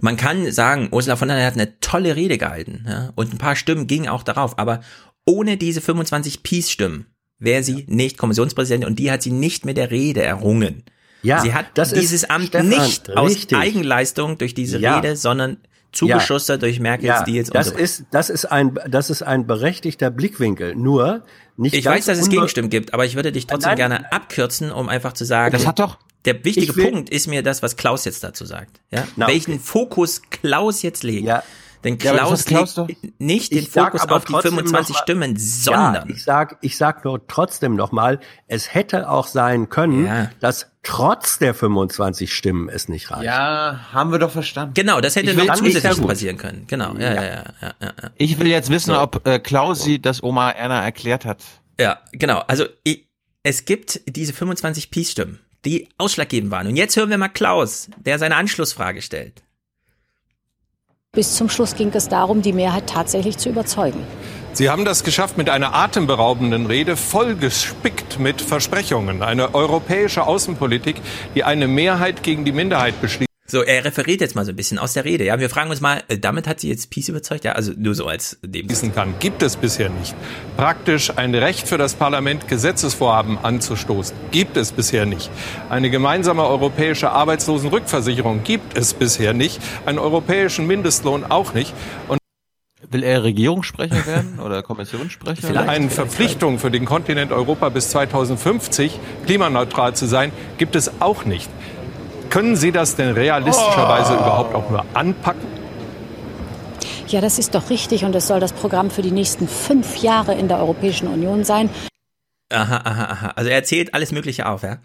Man 0.00 0.16
kann 0.16 0.50
sagen, 0.52 0.88
Ursula 0.92 1.16
von 1.16 1.26
der 1.28 1.36
Leyen 1.36 1.46
hat 1.48 1.54
eine 1.54 1.80
tolle 1.80 2.14
Rede 2.14 2.38
gehalten 2.38 2.84
ja, 2.88 3.12
und 3.16 3.32
ein 3.32 3.38
paar 3.38 3.56
Stimmen 3.56 3.88
gingen 3.88 4.08
auch 4.08 4.22
darauf, 4.22 4.56
aber 4.58 4.82
ohne 5.26 5.56
diese 5.56 5.80
25 5.80 6.44
Peace-Stimmen 6.44 7.06
wäre 7.40 7.64
sie 7.64 7.86
nicht 7.88 8.18
Kommissionspräsidentin 8.18 8.88
und 8.88 9.00
die 9.00 9.10
hat 9.10 9.22
sie 9.24 9.32
nicht 9.32 9.64
mit 9.64 9.76
der 9.76 9.90
Rede 9.90 10.22
errungen. 10.22 10.84
Ja, 11.24 11.40
sie 11.40 11.54
hat 11.54 11.66
dieses 11.76 12.24
Amt 12.30 12.46
Stefan, 12.48 12.68
nicht 12.68 13.10
aus 13.16 13.30
richtig. 13.32 13.58
Eigenleistung 13.58 14.38
durch 14.38 14.54
diese 14.54 14.78
Ja. 14.78 14.96
Rede, 14.96 15.16
sondern 15.16 15.56
zugeschustert 15.92 16.62
durch 16.62 16.80
Merkels 16.80 17.06
Ja, 17.08 17.22
Deals 17.22 17.48
und 17.50 17.54
das 17.54 17.66
so 17.68 17.72
weiter. 17.74 17.82
ist, 17.84 18.04
das 18.10 18.30
ist 18.30 18.46
ein, 18.46 18.78
das 18.88 19.10
ist 19.10 19.22
ein 19.22 19.46
berechtigter 19.46 20.10
Blickwinkel. 20.10 20.74
Nur 20.74 21.22
nicht 21.56 21.74
Ich 21.74 21.84
weiß, 21.84 22.06
dass 22.06 22.18
es 22.18 22.28
Gegenstimmen 22.28 22.70
gibt, 22.70 22.94
aber 22.94 23.04
ich 23.04 23.14
würde 23.14 23.30
dich 23.32 23.46
trotzdem 23.46 23.70
Nein. 23.70 23.76
gerne 23.76 24.12
abkürzen, 24.12 24.72
um 24.72 24.88
einfach 24.88 25.12
zu 25.12 25.24
sagen, 25.24 25.52
Das 25.52 25.66
hat 25.66 25.78
doch, 25.78 25.98
der 26.24 26.44
wichtige 26.44 26.72
Punkt 26.72 27.10
ist 27.10 27.26
mir 27.26 27.42
das, 27.42 27.62
was 27.62 27.76
Klaus 27.76 28.04
jetzt 28.04 28.24
dazu 28.24 28.44
sagt. 28.44 28.80
Ja? 28.90 29.04
Na, 29.16 29.26
Welchen 29.28 29.60
Fokus 29.60 30.22
Klaus 30.30 30.82
jetzt 30.82 31.02
legt. 31.02 31.26
Ja. 31.26 31.42
Denn 31.84 31.98
Ja, 32.00 32.12
Klaus, 32.12 32.40
hat 32.40 32.46
Klaus 32.46 32.76
legt 32.76 33.20
nicht 33.20 33.52
den 33.52 33.66
Fokus 33.66 34.02
auf 34.08 34.24
die 34.24 34.32
trotzdem 34.32 34.52
25 34.54 34.88
noch 34.94 34.98
mal- 34.98 35.02
Stimmen, 35.02 35.36
sondern 35.36 35.94
Ja, 35.94 36.14
ich 36.14 36.22
sag, 36.24 36.58
ich 36.60 36.76
sag 36.76 37.04
nur 37.04 37.26
trotzdem 37.26 37.74
noch 37.74 37.90
mal, 37.92 38.20
es 38.46 38.72
hätte 38.72 39.08
auch 39.10 39.26
sein 39.26 39.68
können, 39.68 40.06
Ja. 40.06 40.30
dass 40.40 40.68
trotz 40.84 41.38
der 41.38 41.54
25 41.54 42.32
Stimmen 42.32 42.68
es 42.68 42.88
nicht 42.88 43.10
reicht. 43.10 43.24
ja, 43.24 43.80
haben 43.92 44.12
wir 44.12 44.18
doch 44.18 44.30
verstanden. 44.30 44.74
genau, 44.74 45.00
das 45.00 45.16
hätte 45.16 45.34
noch 45.34 45.44
ja 45.44 45.54
zusätzlich 45.54 46.06
passieren 46.06 46.36
können. 46.36 46.64
Genau, 46.68 46.94
ja, 46.94 47.14
ja, 47.14 47.22
ja, 47.22 47.22
ja, 47.22 47.44
ja, 47.60 47.72
ja. 47.80 48.10
Ich 48.16 48.38
will 48.38 48.46
jetzt 48.48 48.70
wissen, 48.70 48.94
ob 48.94 49.26
äh, 49.26 49.38
Klausi 49.38 50.00
das 50.00 50.22
Oma 50.22 50.50
Erna 50.50 50.82
erklärt 50.84 51.24
hat. 51.24 51.42
Ja, 51.80 51.98
genau. 52.12 52.38
Also 52.46 52.66
ich, 52.84 53.08
es 53.42 53.64
gibt 53.64 54.00
diese 54.06 54.32
25 54.32 54.90
Peace-Stimmen, 54.90 55.40
die 55.64 55.88
ausschlaggebend 55.98 56.50
waren. 56.52 56.66
Und 56.68 56.76
jetzt 56.76 56.96
hören 56.96 57.10
wir 57.10 57.18
mal 57.18 57.28
Klaus, 57.28 57.88
der 57.98 58.18
seine 58.18 58.36
Anschlussfrage 58.36 59.02
stellt. 59.02 59.41
Bis 61.14 61.34
zum 61.34 61.50
Schluss 61.50 61.74
ging 61.76 61.90
es 61.92 62.08
darum, 62.08 62.40
die 62.40 62.54
Mehrheit 62.54 62.86
tatsächlich 62.86 63.36
zu 63.36 63.50
überzeugen. 63.50 64.02
Sie 64.54 64.70
haben 64.70 64.86
das 64.86 65.04
geschafft 65.04 65.36
mit 65.36 65.50
einer 65.50 65.74
atemberaubenden 65.74 66.64
Rede, 66.64 66.96
vollgespickt 66.96 68.18
mit 68.18 68.40
Versprechungen. 68.40 69.22
Eine 69.22 69.54
europäische 69.54 70.26
Außenpolitik, 70.26 70.96
die 71.34 71.44
eine 71.44 71.68
Mehrheit 71.68 72.22
gegen 72.22 72.46
die 72.46 72.52
Minderheit 72.52 72.98
beschließt. 73.02 73.31
So, 73.52 73.60
er 73.60 73.84
referiert 73.84 74.22
jetzt 74.22 74.34
mal 74.34 74.46
so 74.46 74.52
ein 74.52 74.56
bisschen 74.56 74.78
aus 74.78 74.94
der 74.94 75.04
Rede. 75.04 75.24
Ja, 75.24 75.38
wir 75.38 75.50
fragen 75.50 75.68
uns 75.68 75.82
mal, 75.82 76.02
äh, 76.08 76.16
damit 76.16 76.48
hat 76.48 76.60
sie 76.60 76.70
jetzt 76.70 76.88
Peace 76.88 77.10
überzeugt? 77.10 77.44
Ja, 77.44 77.52
also 77.52 77.72
nur 77.76 77.94
so 77.94 78.06
als 78.06 78.38
dem. 78.42 78.66
kann, 78.94 79.12
gibt 79.18 79.42
es 79.42 79.56
bisher 79.56 79.90
nicht. 79.90 80.14
Praktisch 80.56 81.12
ein 81.18 81.34
Recht 81.34 81.68
für 81.68 81.76
das 81.76 81.92
Parlament, 81.92 82.48
Gesetzesvorhaben 82.48 83.36
anzustoßen, 83.36 84.16
gibt 84.30 84.56
es 84.56 84.72
bisher 84.72 85.04
nicht. 85.04 85.30
Eine 85.68 85.90
gemeinsame 85.90 86.46
europäische 86.46 87.10
Arbeitslosenrückversicherung 87.10 88.42
gibt 88.42 88.78
es 88.78 88.94
bisher 88.94 89.34
nicht. 89.34 89.60
Einen 89.84 89.98
europäischen 89.98 90.66
Mindestlohn 90.66 91.22
auch 91.22 91.52
nicht. 91.52 91.74
Und 92.08 92.16
Will 92.90 93.02
er 93.02 93.22
Regierungssprecher 93.22 94.06
werden 94.06 94.40
oder 94.44 94.62
Kommissionssprecher? 94.62 95.46
Vielleicht. 95.46 95.68
eine 95.68 95.90
Verpflichtung 95.90 96.58
für 96.58 96.70
den 96.70 96.86
Kontinent 96.86 97.32
Europa 97.32 97.68
bis 97.68 97.90
2050 97.90 98.98
klimaneutral 99.26 99.94
zu 99.94 100.06
sein, 100.06 100.32
gibt 100.56 100.74
es 100.74 101.02
auch 101.02 101.26
nicht. 101.26 101.50
Können 102.32 102.56
Sie 102.56 102.72
das 102.72 102.96
denn 102.96 103.10
realistischerweise 103.12 104.14
überhaupt 104.14 104.54
auch 104.54 104.70
nur 104.70 104.86
anpacken? 104.94 105.46
Ja, 107.06 107.20
das 107.20 107.38
ist 107.38 107.54
doch 107.54 107.68
richtig 107.68 108.06
und 108.06 108.14
es 108.14 108.26
soll 108.26 108.40
das 108.40 108.54
Programm 108.54 108.90
für 108.90 109.02
die 109.02 109.10
nächsten 109.10 109.46
fünf 109.46 109.98
Jahre 109.98 110.34
in 110.34 110.48
der 110.48 110.56
Europäischen 110.56 111.08
Union 111.08 111.44
sein. 111.44 111.68
Aha, 112.48 112.80
aha, 112.84 113.04
aha. 113.04 113.32
Also 113.36 113.50
er 113.50 113.56
erzählt 113.56 113.92
alles 113.92 114.12
Mögliche 114.12 114.46
auf, 114.46 114.62
ja. 114.62 114.78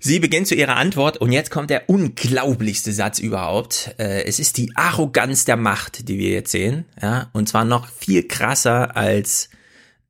Sie 0.00 0.20
beginnt 0.20 0.48
zu 0.48 0.54
ihrer 0.54 0.76
Antwort 0.76 1.16
und 1.16 1.32
jetzt 1.32 1.50
kommt 1.50 1.70
der 1.70 1.88
unglaublichste 1.88 2.92
Satz 2.92 3.20
überhaupt. 3.20 3.94
Äh, 3.98 4.24
es 4.24 4.38
ist 4.38 4.58
die 4.58 4.70
Arroganz 4.74 5.46
der 5.46 5.56
Macht, 5.56 6.08
die 6.08 6.18
wir 6.18 6.28
jetzt 6.28 6.50
sehen, 6.50 6.84
ja, 7.00 7.30
und 7.32 7.48
zwar 7.48 7.64
noch 7.64 7.88
viel 7.88 8.28
krasser 8.28 8.98
als 8.98 9.48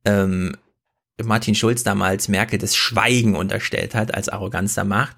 ähm, 0.03 0.57
Martin 1.23 1.55
Schulz 1.55 1.83
damals 1.83 2.27
Merkel 2.27 2.59
das 2.59 2.75
Schweigen 2.75 3.37
unterstellt 3.37 3.95
hat 3.95 4.13
als 4.13 4.27
Arroganz 4.27 4.75
der 4.75 4.83
Macht. 4.83 5.15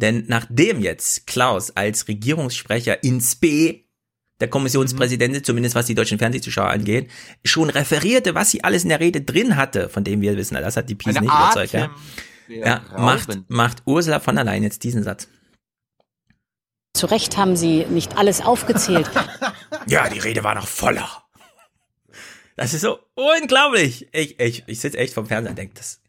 Denn 0.00 0.24
nachdem 0.28 0.80
jetzt 0.80 1.26
Klaus 1.26 1.70
als 1.70 2.08
Regierungssprecher 2.08 3.02
ins 3.02 3.36
B 3.36 3.84
der 4.40 4.48
Kommissionspräsidentin, 4.48 5.42
zumindest 5.42 5.74
was 5.74 5.86
die 5.86 5.94
deutschen 5.94 6.18
Fernsehzuschauer 6.18 6.68
angeht, 6.68 7.10
schon 7.44 7.70
referierte, 7.70 8.34
was 8.34 8.50
sie 8.50 8.62
alles 8.62 8.84
in 8.84 8.90
der 8.90 9.00
Rede 9.00 9.20
drin 9.20 9.56
hatte, 9.56 9.88
von 9.88 10.04
dem 10.04 10.20
wir 10.20 10.36
wissen, 10.36 10.54
das 10.54 10.76
hat 10.76 10.88
die 10.88 10.94
Peace 10.94 11.16
Eine 11.16 11.26
nicht 11.26 11.34
überzeugt. 11.34 11.72
Ja, 11.72 11.90
ja 12.48 12.82
macht, 12.96 13.50
macht 13.50 13.82
Ursula 13.84 14.20
von 14.20 14.36
der 14.36 14.44
Leyen 14.44 14.62
jetzt 14.62 14.84
diesen 14.84 15.02
Satz. 15.02 15.28
Zu 16.94 17.06
Recht 17.06 17.36
haben 17.36 17.56
Sie 17.56 17.84
nicht 17.86 18.16
alles 18.16 18.40
aufgezählt. 18.40 19.10
Ja, 19.86 20.08
die 20.10 20.18
Rede 20.18 20.44
war 20.44 20.54
noch 20.54 20.66
voller. 20.66 21.24
Das 22.56 22.74
ist 22.74 22.82
so 22.82 22.98
unglaublich. 23.14 24.06
Ich, 24.12 24.38
ich, 24.38 24.64
ich 24.66 24.80
sitze 24.80 24.98
echt 24.98 25.14
vom 25.14 25.24
Fernseher 25.24 25.50
und 25.50 25.56
denke, 25.56 25.74
das 25.76 26.00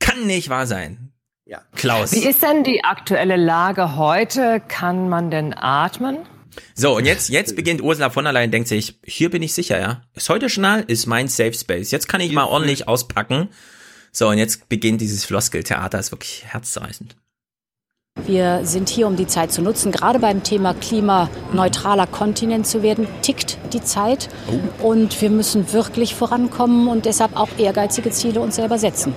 kann 0.00 0.26
nicht 0.26 0.48
wahr 0.48 0.66
sein. 0.66 1.07
Ja. 1.48 1.62
Klaus. 1.74 2.12
Wie 2.12 2.26
ist 2.28 2.42
denn 2.42 2.62
die 2.62 2.84
aktuelle 2.84 3.36
Lage 3.36 3.96
heute? 3.96 4.60
Kann 4.68 5.08
man 5.08 5.30
denn 5.30 5.54
atmen? 5.54 6.18
So, 6.74 6.94
und 6.94 7.06
jetzt, 7.06 7.30
jetzt 7.30 7.56
beginnt 7.56 7.80
Ursula 7.80 8.10
von 8.10 8.24
der 8.24 8.34
Leyen, 8.34 8.50
denkt 8.50 8.68
sich, 8.68 8.98
hier 9.02 9.30
bin 9.30 9.42
ich 9.42 9.54
sicher, 9.54 9.80
ja. 9.80 10.02
Ist 10.14 10.28
heute 10.28 10.46
Journal, 10.46 10.84
ist 10.86 11.06
mein 11.06 11.26
Safe 11.28 11.54
Space. 11.54 11.90
Jetzt 11.90 12.06
kann 12.06 12.20
ich 12.20 12.32
mal 12.32 12.44
ordentlich 12.44 12.86
auspacken. 12.86 13.48
So, 14.12 14.28
und 14.28 14.36
jetzt 14.36 14.68
beginnt 14.68 15.00
dieses 15.00 15.24
Floskeltheater, 15.24 15.98
ist 15.98 16.12
wirklich 16.12 16.44
herzzerreißend. 16.46 17.16
Wir 18.26 18.66
sind 18.66 18.90
hier, 18.90 19.06
um 19.06 19.16
die 19.16 19.26
Zeit 19.26 19.50
zu 19.50 19.62
nutzen. 19.62 19.90
Gerade 19.90 20.18
beim 20.18 20.42
Thema 20.42 20.74
klimaneutraler 20.74 22.08
Kontinent 22.08 22.66
zu 22.66 22.82
werden, 22.82 23.06
tickt 23.22 23.56
die 23.72 23.82
Zeit. 23.82 24.28
Und 24.80 25.22
wir 25.22 25.30
müssen 25.30 25.72
wirklich 25.72 26.14
vorankommen 26.14 26.88
und 26.88 27.06
deshalb 27.06 27.36
auch 27.36 27.48
ehrgeizige 27.56 28.10
Ziele 28.10 28.40
uns 28.40 28.56
selber 28.56 28.78
setzen. 28.78 29.14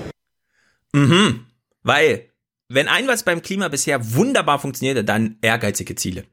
Mhm. 0.93 1.45
Weil, 1.83 2.29
wenn 2.69 2.87
ein 2.87 3.07
was 3.07 3.23
beim 3.23 3.41
Klima 3.41 3.67
bisher 3.67 4.13
wunderbar 4.15 4.59
funktionierte, 4.59 5.03
dann 5.03 5.37
ehrgeizige 5.41 5.95
Ziele. 5.95 6.25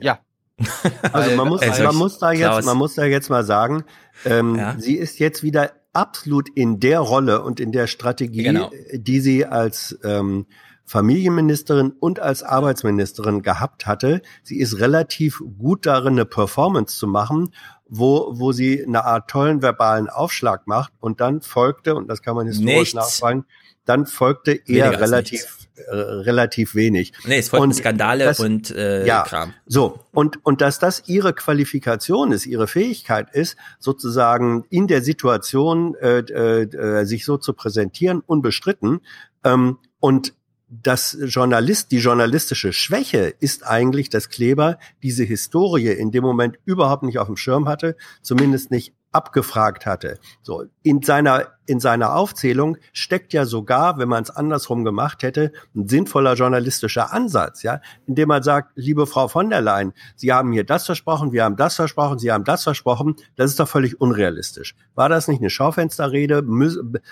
Ja. 0.00 0.20
Also 1.12 1.36
man 1.36 1.48
muss, 1.48 1.62
Also, 1.62 1.84
man 1.84 1.94
muss 1.96 2.18
da 2.18 2.32
Klaus. 2.34 2.56
jetzt, 2.56 2.66
man 2.66 2.76
muss 2.76 2.94
da 2.94 3.04
jetzt 3.04 3.30
mal 3.30 3.44
sagen, 3.44 3.84
ähm, 4.24 4.60
sie 4.78 4.96
ist 4.96 5.18
jetzt 5.20 5.42
wieder 5.44 5.72
absolut 5.92 6.48
in 6.54 6.80
der 6.80 6.98
Rolle 7.00 7.42
und 7.42 7.60
in 7.60 7.70
der 7.72 7.86
Strategie, 7.86 8.42
Genau. 8.42 8.70
die 8.92 9.20
sie 9.20 9.46
als 9.46 9.98
ähm, 10.02 10.46
Familienministerin 10.84 11.92
und 11.92 12.18
als 12.18 12.42
Arbeitsministerin 12.42 13.42
gehabt 13.42 13.86
hatte. 13.86 14.20
Sie 14.42 14.58
ist 14.58 14.80
relativ 14.80 15.40
gut 15.58 15.86
darin, 15.86 16.14
eine 16.14 16.24
Performance 16.24 16.98
zu 16.98 17.06
machen, 17.06 17.54
wo, 17.88 18.28
wo 18.32 18.52
sie 18.52 18.84
eine 18.84 19.04
Art 19.04 19.30
tollen 19.30 19.62
verbalen 19.62 20.08
Aufschlag 20.08 20.66
macht 20.66 20.92
und 20.98 21.20
dann 21.20 21.40
folgte, 21.40 21.94
und 21.94 22.08
das 22.08 22.20
kann 22.22 22.34
man 22.34 22.46
historisch 22.46 22.94
Nichts. 22.94 22.94
nachfragen, 22.94 23.44
dann 23.88 24.06
folgte 24.06 24.52
eher 24.52 25.00
relativ, 25.00 25.68
äh, 25.76 25.94
relativ 25.94 26.74
wenig. 26.74 27.12
Nee, 27.24 27.38
es 27.38 27.48
folgten 27.48 27.70
Und 27.70 27.74
Skandale 27.74 28.24
das- 28.24 28.40
und 28.40 28.70
äh, 28.70 29.06
ja, 29.06 29.22
Kram. 29.22 29.54
So, 29.66 30.00
und, 30.12 30.44
und 30.44 30.60
dass 30.60 30.78
das 30.78 31.04
ihre 31.06 31.32
Qualifikation 31.32 32.32
ist, 32.32 32.46
ihre 32.46 32.66
Fähigkeit 32.66 33.34
ist, 33.34 33.56
sozusagen 33.78 34.64
in 34.68 34.86
der 34.86 35.02
Situation 35.02 35.94
äh, 35.96 36.18
äh, 36.18 37.04
sich 37.04 37.24
so 37.24 37.38
zu 37.38 37.54
präsentieren, 37.54 38.20
unbestritten. 38.26 39.00
Ähm, 39.44 39.78
und 40.00 40.34
das 40.68 41.16
Journalist, 41.22 41.92
die 41.92 41.98
journalistische 41.98 42.74
Schwäche 42.74 43.32
ist 43.40 43.66
eigentlich, 43.66 44.10
dass 44.10 44.28
Kleber 44.28 44.78
diese 45.02 45.24
Historie 45.24 45.92
in 45.92 46.10
dem 46.10 46.22
Moment 46.22 46.58
überhaupt 46.66 47.04
nicht 47.04 47.18
auf 47.18 47.26
dem 47.26 47.38
Schirm 47.38 47.68
hatte, 47.68 47.96
zumindest 48.20 48.70
nicht 48.70 48.92
abgefragt 49.12 49.86
hatte. 49.86 50.18
So 50.42 50.64
in 50.82 51.02
seiner 51.02 51.46
in 51.68 51.80
seiner 51.80 52.14
Aufzählung 52.14 52.78
steckt 52.94 53.34
ja 53.34 53.44
sogar, 53.44 53.98
wenn 53.98 54.08
man 54.08 54.22
es 54.22 54.30
andersrum 54.30 54.84
gemacht 54.84 55.22
hätte, 55.22 55.52
ein 55.76 55.86
sinnvoller 55.86 56.32
journalistischer 56.32 57.12
Ansatz, 57.12 57.62
ja, 57.62 57.82
indem 58.06 58.28
man 58.28 58.42
sagt, 58.42 58.72
liebe 58.74 59.06
Frau 59.06 59.28
von 59.28 59.50
der 59.50 59.60
Leyen, 59.60 59.92
Sie 60.16 60.32
haben 60.32 60.48
mir 60.48 60.64
das 60.64 60.86
versprochen, 60.86 61.30
wir 61.32 61.44
haben 61.44 61.56
das 61.56 61.76
versprochen, 61.76 62.18
Sie 62.18 62.32
haben 62.32 62.44
das 62.44 62.62
versprochen, 62.62 63.16
das 63.36 63.50
ist 63.50 63.60
doch 63.60 63.68
völlig 63.68 64.00
unrealistisch. 64.00 64.74
War 64.94 65.10
das 65.10 65.28
nicht 65.28 65.40
eine 65.40 65.50
Schaufensterrede? 65.50 66.42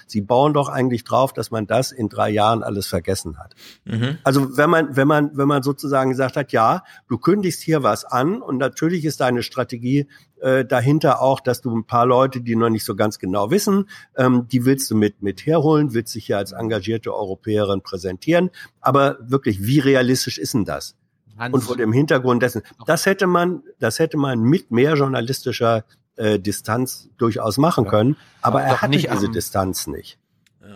Sie 0.07 0.23
bauen 0.23 0.55
doch 0.55 0.71
eigentlich 0.71 1.05
drauf, 1.05 1.35
dass 1.35 1.51
man 1.51 1.67
das 1.67 1.93
in 1.93 2.09
drei 2.09 2.31
Jahren 2.31 2.63
alles 2.63 2.87
vergessen 2.87 3.39
hat. 3.39 3.55
Mhm. 3.85 4.17
Also 4.25 4.57
wenn 4.57 4.71
man, 4.71 4.97
wenn 4.97 5.07
man, 5.07 5.37
wenn 5.37 5.49
man 5.49 5.63
sozusagen 5.63 6.11
gesagt 6.11 6.37
hat, 6.37 6.53
ja, 6.53 6.83
du 7.09 7.19
kündigst 7.19 7.61
hier 7.61 7.83
was 7.83 8.07
an 8.07 8.41
und 8.41 8.57
natürlich 8.57 9.05
ist 9.05 9.21
deine 9.21 9.43
Strategie 9.43 10.09
äh, 10.47 10.65
dahinter 10.65 11.21
auch, 11.21 11.41
dass 11.41 11.61
du 11.61 11.77
ein 11.77 11.85
paar 11.85 12.07
Leute, 12.07 12.41
die 12.41 12.55
noch 12.57 12.71
nicht 12.71 12.85
so 12.85 12.95
ganz 12.95 13.19
genau 13.19 13.51
wissen, 13.51 13.89
ähm, 14.17 14.47
die 14.51 14.65
willst 14.65 14.91
du 14.91 14.95
mit, 14.97 15.23
mit 15.23 15.45
herholen, 15.45 15.93
willst 15.93 16.15
dich 16.15 16.27
hier 16.27 16.39
als 16.39 16.53
engagierte 16.53 17.13
Europäerin 17.13 17.81
präsentieren. 17.83 18.51
Aber 18.81 19.17
wirklich, 19.21 19.67
wie 19.67 19.81
realistisch 19.81 20.39
ist 20.39 20.55
denn 20.55 20.65
das? 20.65 20.95
Hans. 21.39 21.53
Und 21.55 21.61
vor 21.63 21.77
dem 21.77 21.93
Hintergrund 21.93 22.43
dessen, 22.43 22.63
das 22.87 23.05
hätte 23.07 23.27
man, 23.27 23.63
das 23.79 23.99
hätte 23.99 24.17
man 24.17 24.41
mit 24.41 24.71
mehr 24.71 24.95
journalistischer 24.95 25.85
äh, 26.17 26.39
Distanz 26.39 27.09
durchaus 27.19 27.59
machen 27.59 27.87
können. 27.87 28.17
Aber 28.41 28.61
Doch 28.61 28.67
er 28.69 28.83
hatte 28.83 28.91
nicht 28.91 29.11
diese 29.13 29.27
am- 29.27 29.33
Distanz 29.33 29.87
nicht. 29.87 30.19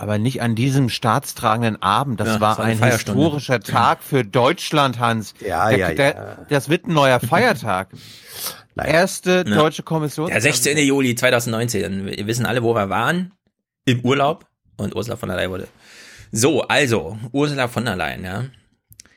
Aber 0.01 0.17
nicht 0.17 0.41
an 0.41 0.55
diesem 0.55 0.89
staatstragenden 0.89 1.83
Abend. 1.83 2.21
Das 2.21 2.27
Ja, 2.27 2.33
das 2.35 2.41
war 2.41 2.59
eine 2.59 2.83
ein 2.83 2.91
historischer 2.93 3.61
Tag 3.61 4.03
für 4.03 4.25
Deutschland, 4.25 4.99
Hans. 4.99 5.35
Ja, 5.41 5.69
der, 5.69 5.79
ja, 5.79 5.93
der, 5.93 6.15
ja. 6.15 6.47
Das 6.49 6.71
wird 6.71 6.87
ein 6.87 6.95
neuer 6.95 7.21
Feiertag. 7.21 7.89
Erste 8.83 9.45
Ja. 9.47 9.57
deutsche 9.57 9.83
Kommission. 9.83 10.29
Der 10.29 10.41
16. 10.41 10.79
Juli 10.79 11.15
2019. 11.15 12.07
Wir 12.07 12.27
wissen 12.27 12.47
alle, 12.47 12.63
wo 12.63 12.75
wir 12.75 12.89
waren. 12.89 13.35
Im 13.85 14.01
Urlaub. 14.01 14.47
Und 14.79 14.97
Ursula 14.97 15.17
von 15.17 15.29
der 15.29 15.37
Leyen 15.37 15.51
wurde. 15.51 15.69
So, 16.33 16.63
also, 16.63 17.19
Ursula 17.33 17.69
von 17.69 17.85
der 17.85 17.97
Leyen, 17.97 18.25
ja. 18.25 18.45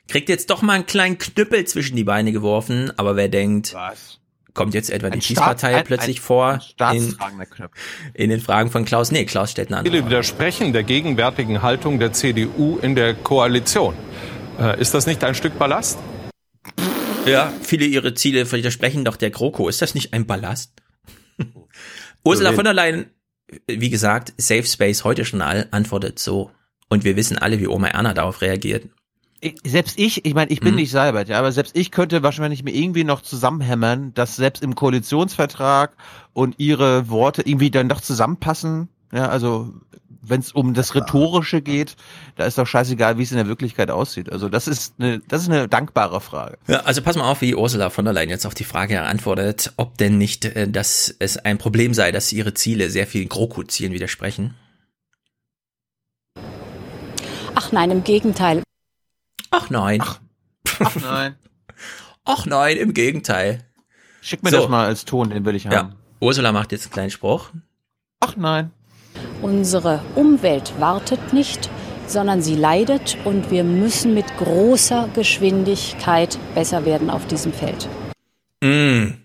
Kriegt 0.09 0.27
jetzt 0.27 0.49
doch 0.49 0.61
mal 0.61 0.73
einen 0.73 0.85
kleinen 0.85 1.17
Knüppel 1.17 1.63
zwischen 1.63 1.95
die 1.95 2.03
Beine 2.03 2.33
geworfen, 2.33 2.91
aber 2.97 3.15
wer 3.15 3.29
denkt, 3.29 3.73
Was? 3.73 4.19
Kommt 4.53 4.73
jetzt 4.73 4.89
etwa 4.89 5.09
die 5.09 5.15
Ein 5.17 5.21
Schießpartei 5.21 5.69
Staats- 5.69 5.79
ein- 5.79 5.85
plötzlich 5.85 6.17
ein- 6.17 6.21
vor 6.23 6.59
in, 6.91 7.15
in 8.13 8.29
den 8.29 8.39
Fragen 8.41 8.69
von 8.71 8.85
Klaus? 8.85 9.11
Nee, 9.11 9.25
Klaus 9.25 9.51
stellt 9.51 9.69
eine 9.69 9.77
andere. 9.79 9.93
Viele 9.95 10.05
widersprechen 10.05 10.73
der 10.73 10.83
gegenwärtigen 10.83 11.61
Haltung 11.61 11.99
der 11.99 12.13
CDU 12.13 12.77
in 12.81 12.95
der 12.95 13.13
Koalition. 13.13 13.95
Äh, 14.59 14.79
ist 14.79 14.93
das 14.93 15.05
nicht 15.07 15.23
ein 15.23 15.35
Stück 15.35 15.57
Ballast? 15.57 15.97
Ja, 17.25 17.51
viele 17.61 17.85
ihre 17.85 18.13
Ziele 18.13 18.49
widersprechen 18.51 19.05
doch 19.05 19.15
der 19.15 19.29
GroKo. 19.31 19.69
Ist 19.69 19.81
das 19.81 19.95
nicht 19.95 20.13
ein 20.13 20.25
Ballast? 20.27 20.73
Ursula 22.23 22.53
von 22.53 22.63
der 22.65 22.73
Leyen, 22.73 23.05
wie 23.67 23.89
gesagt, 23.89 24.33
Safe 24.37 24.63
Space 24.65 25.03
heute 25.03 25.23
Journal 25.23 25.67
antwortet 25.71 26.19
so. 26.19 26.51
Und 26.89 27.03
wir 27.03 27.15
wissen 27.15 27.37
alle, 27.37 27.59
wie 27.59 27.67
Oma 27.67 27.87
Erna 27.87 28.13
darauf 28.13 28.41
reagiert. 28.41 28.85
Ich, 29.43 29.55
selbst 29.65 29.99
ich, 29.99 30.25
ich 30.25 30.33
meine, 30.33 30.51
ich 30.51 30.61
bin 30.61 30.71
Mhm. 30.71 30.77
nicht 30.77 30.91
Seibert, 30.91 31.27
ja, 31.27 31.37
aber 31.37 31.51
selbst 31.51 31.75
ich 31.75 31.91
könnte 31.91 32.23
wahrscheinlich 32.23 32.63
mir 32.63 32.71
irgendwie 32.73 33.03
noch 33.03 33.21
zusammenhämmern, 33.21 34.13
dass 34.13 34.37
selbst 34.37 34.63
im 34.63 34.73
Koalitionsvertrag 34.73 35.97
und 36.31 36.55
ihre 36.59 37.09
Worte 37.09 37.41
irgendwie 37.41 37.69
dann 37.69 37.89
doch 37.89 37.99
zusammenpassen. 37.99 38.87
Ja, 39.11 39.27
also 39.27 39.73
wenn 40.25 40.39
es 40.39 40.53
um 40.53 40.73
das 40.73 40.95
Rhetorische 40.95 41.61
geht, 41.61 41.97
da 42.37 42.45
ist 42.45 42.57
doch 42.57 42.65
scheißegal, 42.65 43.17
wie 43.17 43.23
es 43.23 43.31
in 43.31 43.37
der 43.37 43.47
Wirklichkeit 43.47 43.91
aussieht. 43.91 44.31
Also 44.31 44.47
das 44.47 44.69
ist 44.69 44.93
eine, 44.97 45.19
das 45.27 45.41
ist 45.41 45.49
eine 45.49 45.67
dankbare 45.67 46.21
Frage. 46.21 46.57
Ja, 46.67 46.79
also 46.83 47.01
pass 47.01 47.17
mal 47.17 47.29
auf, 47.29 47.41
wie 47.41 47.53
Ursula 47.53 47.89
von 47.89 48.05
der 48.05 48.13
Leyen 48.13 48.29
jetzt 48.29 48.45
auf 48.45 48.53
die 48.53 48.63
Frage 48.63 49.01
antwortet, 49.01 49.73
ob 49.75 49.97
denn 49.97 50.17
nicht, 50.17 50.45
äh, 50.45 50.69
dass 50.69 51.13
es 51.19 51.37
ein 51.37 51.57
Problem 51.57 51.93
sei, 51.93 52.13
dass 52.13 52.31
ihre 52.31 52.53
Ziele 52.53 52.89
sehr 52.89 53.05
vielen 53.05 53.27
GroKo-Zielen 53.27 53.91
widersprechen. 53.91 54.55
Ach 57.55 57.71
nein, 57.71 57.91
im 57.91 58.03
Gegenteil. 58.03 58.63
Ach 59.53 59.69
nein. 59.69 60.01
Ach 60.79 60.95
nein. 61.01 61.35
Ach 62.25 62.45
nein, 62.45 62.77
im 62.77 62.93
Gegenteil. 62.93 63.63
Schick 64.21 64.41
mir 64.41 64.49
So. 64.49 64.61
das 64.61 64.69
mal 64.69 64.85
als 64.87 65.05
Ton, 65.05 65.29
den 65.29 65.45
will 65.45 65.55
ich 65.55 65.67
haben. 65.67 65.73
Ja, 65.73 65.95
Ursula 66.19 66.51
macht 66.51 66.71
jetzt 66.71 66.85
einen 66.85 66.93
kleinen 66.93 67.11
Spruch. 67.11 67.51
Ach 68.19 68.35
nein. 68.35 68.71
Unsere 69.41 70.01
Umwelt 70.15 70.73
wartet 70.79 71.33
nicht, 71.33 71.69
sondern 72.07 72.41
sie 72.41 72.55
leidet 72.55 73.17
und 73.25 73.51
wir 73.51 73.63
müssen 73.63 74.15
mit 74.15 74.25
großer 74.37 75.09
Geschwindigkeit 75.13 76.39
besser 76.55 76.85
werden 76.85 77.09
auf 77.11 77.27
diesem 77.27 77.53
Feld. 77.53 77.87
Mm. 78.61 79.19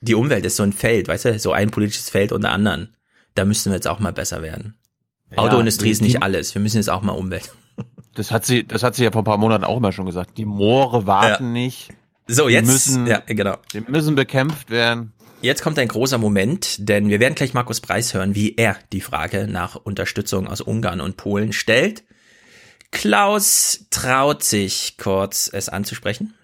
Die 0.00 0.14
Umwelt 0.14 0.44
ist 0.44 0.56
so 0.56 0.62
ein 0.64 0.72
Feld, 0.72 1.06
weißt 1.08 1.24
du, 1.26 1.38
so 1.38 1.52
ein 1.52 1.70
politisches 1.70 2.10
Feld 2.10 2.32
unter 2.32 2.50
anderen. 2.50 2.96
Da 3.34 3.44
müssten 3.44 3.70
wir 3.70 3.76
jetzt 3.76 3.86
auch 3.86 4.00
mal 4.00 4.12
besser 4.12 4.42
werden. 4.42 4.74
Ja, 5.30 5.38
Autoindustrie 5.38 5.90
ist 5.90 6.02
nicht 6.02 6.22
alles. 6.22 6.54
Wir 6.54 6.62
müssen 6.62 6.76
jetzt 6.78 6.90
auch 6.90 7.02
mal 7.02 7.12
Umwelt. 7.12 7.52
Das 8.16 8.30
hat 8.30 8.44
sie, 8.44 8.66
das 8.66 8.82
hat 8.82 8.94
sie 8.96 9.04
ja 9.04 9.12
vor 9.12 9.22
ein 9.22 9.24
paar 9.26 9.38
Monaten 9.38 9.64
auch 9.64 9.76
immer 9.76 9.92
schon 9.92 10.06
gesagt. 10.06 10.36
Die 10.38 10.44
Moore 10.44 11.06
warten 11.06 11.44
Ja. 11.46 11.50
nicht. 11.52 11.90
So, 12.26 12.48
Die 12.48 12.54
jetzt, 12.54 12.66
müssen, 12.66 13.06
ja, 13.06 13.20
genau. 13.24 13.56
die 13.72 13.82
müssen 13.82 14.16
bekämpft 14.16 14.70
werden. 14.70 15.12
Jetzt 15.42 15.62
kommt 15.62 15.78
ein 15.78 15.86
großer 15.86 16.18
Moment, 16.18 16.88
denn 16.88 17.08
wir 17.08 17.20
werden 17.20 17.34
gleich 17.36 17.54
Markus 17.54 17.80
Preis 17.80 18.14
hören, 18.14 18.34
wie 18.34 18.56
er 18.56 18.76
die 18.92 19.00
Frage 19.02 19.46
nach 19.46 19.76
Unterstützung 19.76 20.48
aus 20.48 20.60
Ungarn 20.60 21.00
und 21.00 21.16
Polen 21.16 21.52
stellt. 21.52 22.02
Klaus 22.90 23.86
traut 23.90 24.42
sich 24.42 24.96
kurz 24.98 25.50
es 25.52 25.68
anzusprechen. 25.68 26.34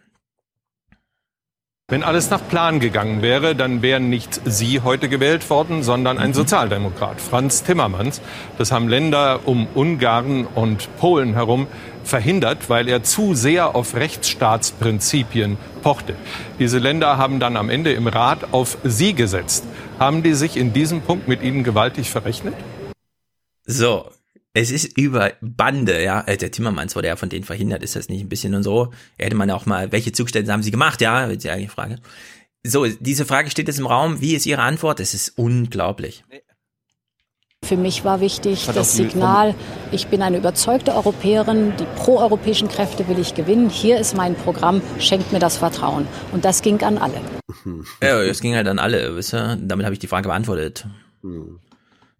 Wenn 1.93 2.05
alles 2.05 2.31
nach 2.31 2.40
Plan 2.48 2.81
gegangen 2.81 3.20
wäre, 3.20 3.55
dann 3.55 3.82
wären 3.82 4.09
nicht 4.09 4.40
Sie 4.47 4.81
heute 4.81 5.10
gewählt 5.10 5.51
worden, 5.51 5.82
sondern 5.82 6.16
ein 6.16 6.32
Sozialdemokrat, 6.32 7.20
Franz 7.20 7.64
Timmermans. 7.64 8.23
Das 8.56 8.73
haben 8.73 8.89
Länder 8.89 9.40
um 9.44 9.66
Ungarn 9.74 10.47
und 10.47 10.89
Polen 10.97 11.35
herum 11.35 11.66
verhindert, 12.02 12.70
weil 12.70 12.89
er 12.89 13.02
zu 13.02 13.35
sehr 13.35 13.77
auf 13.77 13.94
Rechtsstaatsprinzipien 13.94 15.59
pochte. 15.82 16.14
Diese 16.59 16.78
Länder 16.78 17.19
haben 17.19 17.40
dann 17.40 17.59
am 17.59 17.69
Ende 17.69 17.93
im 17.93 18.06
Rat 18.06 18.55
auf 18.55 18.78
Sie 18.85 19.12
gesetzt. 19.12 19.66
Haben 19.98 20.23
die 20.23 20.32
sich 20.32 20.56
in 20.56 20.73
diesem 20.73 21.02
Punkt 21.02 21.28
mit 21.28 21.43
Ihnen 21.43 21.62
gewaltig 21.62 22.10
verrechnet? 22.10 22.55
So, 23.66 24.06
es 24.55 24.70
ist 24.70 24.99
über 24.99 25.33
Bande, 25.41 26.03
ja. 26.03 26.23
Äh, 26.27 26.37
Der 26.37 26.51
Timmermans 26.51 26.95
wurde 26.95 27.09
ja 27.09 27.16
von 27.16 27.29
denen 27.29 27.45
verhindert, 27.45 27.83
ist 27.83 27.97
das 27.97 28.09
nicht 28.09 28.20
ein 28.20 28.29
bisschen 28.29 28.55
und 28.55 28.62
so? 28.62 28.93
Hätte 29.19 29.37
man 29.37 29.51
auch 29.51 29.66
mal, 29.66 29.93
welche 29.93 30.12
Zugeständnisse 30.12 30.53
haben 30.53 30.62
sie 30.62 30.70
gemacht, 30.70 31.01
ja? 31.01 31.27
Ist 31.27 31.45
ja 31.45 31.57
die 31.57 31.69
Frage. 31.69 31.97
So, 32.65 32.87
diese 32.87 33.24
Frage 33.24 33.51
steht 33.51 33.66
jetzt 33.66 33.81
im 33.81 33.87
Raum. 33.87 34.20
Wie 34.20 34.35
ist 34.35 34.47
Ihre 34.47 34.62
Antwort? 34.62 35.01
Es 35.01 35.15
ist 35.15 35.37
unglaublich. 35.37 36.23
Für 37.65 37.77
mich 37.77 38.05
war 38.05 38.20
wichtig 38.20 38.69
Hat 38.69 38.77
das 38.77 38.95
Signal, 38.97 39.55
ich 39.93 40.09
bin 40.09 40.20
eine 40.20 40.37
überzeugte 40.37 40.95
Europäerin, 40.95 41.73
die 41.79 41.85
proeuropäischen 41.97 42.69
Kräfte 42.69 43.07
will 43.07 43.20
ich 43.20 43.35
gewinnen. 43.35 43.70
Hier 43.70 43.99
ist 43.99 44.16
mein 44.16 44.35
Programm, 44.35 44.83
schenkt 44.99 45.33
mir 45.33 45.39
das 45.39 45.59
Vertrauen. 45.59 46.09
Und 46.33 46.45
das 46.45 46.62
ging 46.62 46.83
an 46.83 46.99
alle. 46.99 47.20
Ja, 48.03 48.20
es 48.20 48.41
ging 48.41 48.57
halt 48.57 48.66
an 48.66 48.81
alle, 48.81 49.15
wisst 49.16 49.33
ihr? 49.33 49.57
Damit 49.61 49.87
habe 49.87 49.95
ich 49.95 50.01
die 50.01 50.09
Frage 50.09 50.29
beantwortet. 50.29 50.87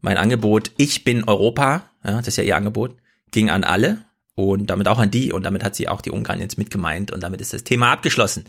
Mein 0.01 0.17
Angebot, 0.17 0.71
ich 0.77 1.03
bin 1.05 1.25
Europa, 1.25 1.83
ja, 2.05 2.19
das 2.19 2.29
ist 2.29 2.37
ja 2.37 2.45
ihr 2.45 2.57
Angebot, 2.57 2.97
ging 3.31 3.51
an 3.51 3.65
alle 3.65 4.05
und 4.35 4.69
damit 4.69 4.89
auch 4.89 4.99
an 4.99 5.11
die 5.11 5.33
und 5.33 5.43
damit 5.43 5.65
hat 5.65 5.75
sie 5.75 5.89
auch 5.89 6.01
die 6.01 6.11
Ungarn 6.11 6.41
jetzt 6.41 6.59
mitgemeint 6.59 7.11
und 7.11 7.23
damit 7.23 7.41
ist 7.41 7.53
das 7.53 7.65
Thema 7.65 7.93
abgeschlossen. 7.93 8.45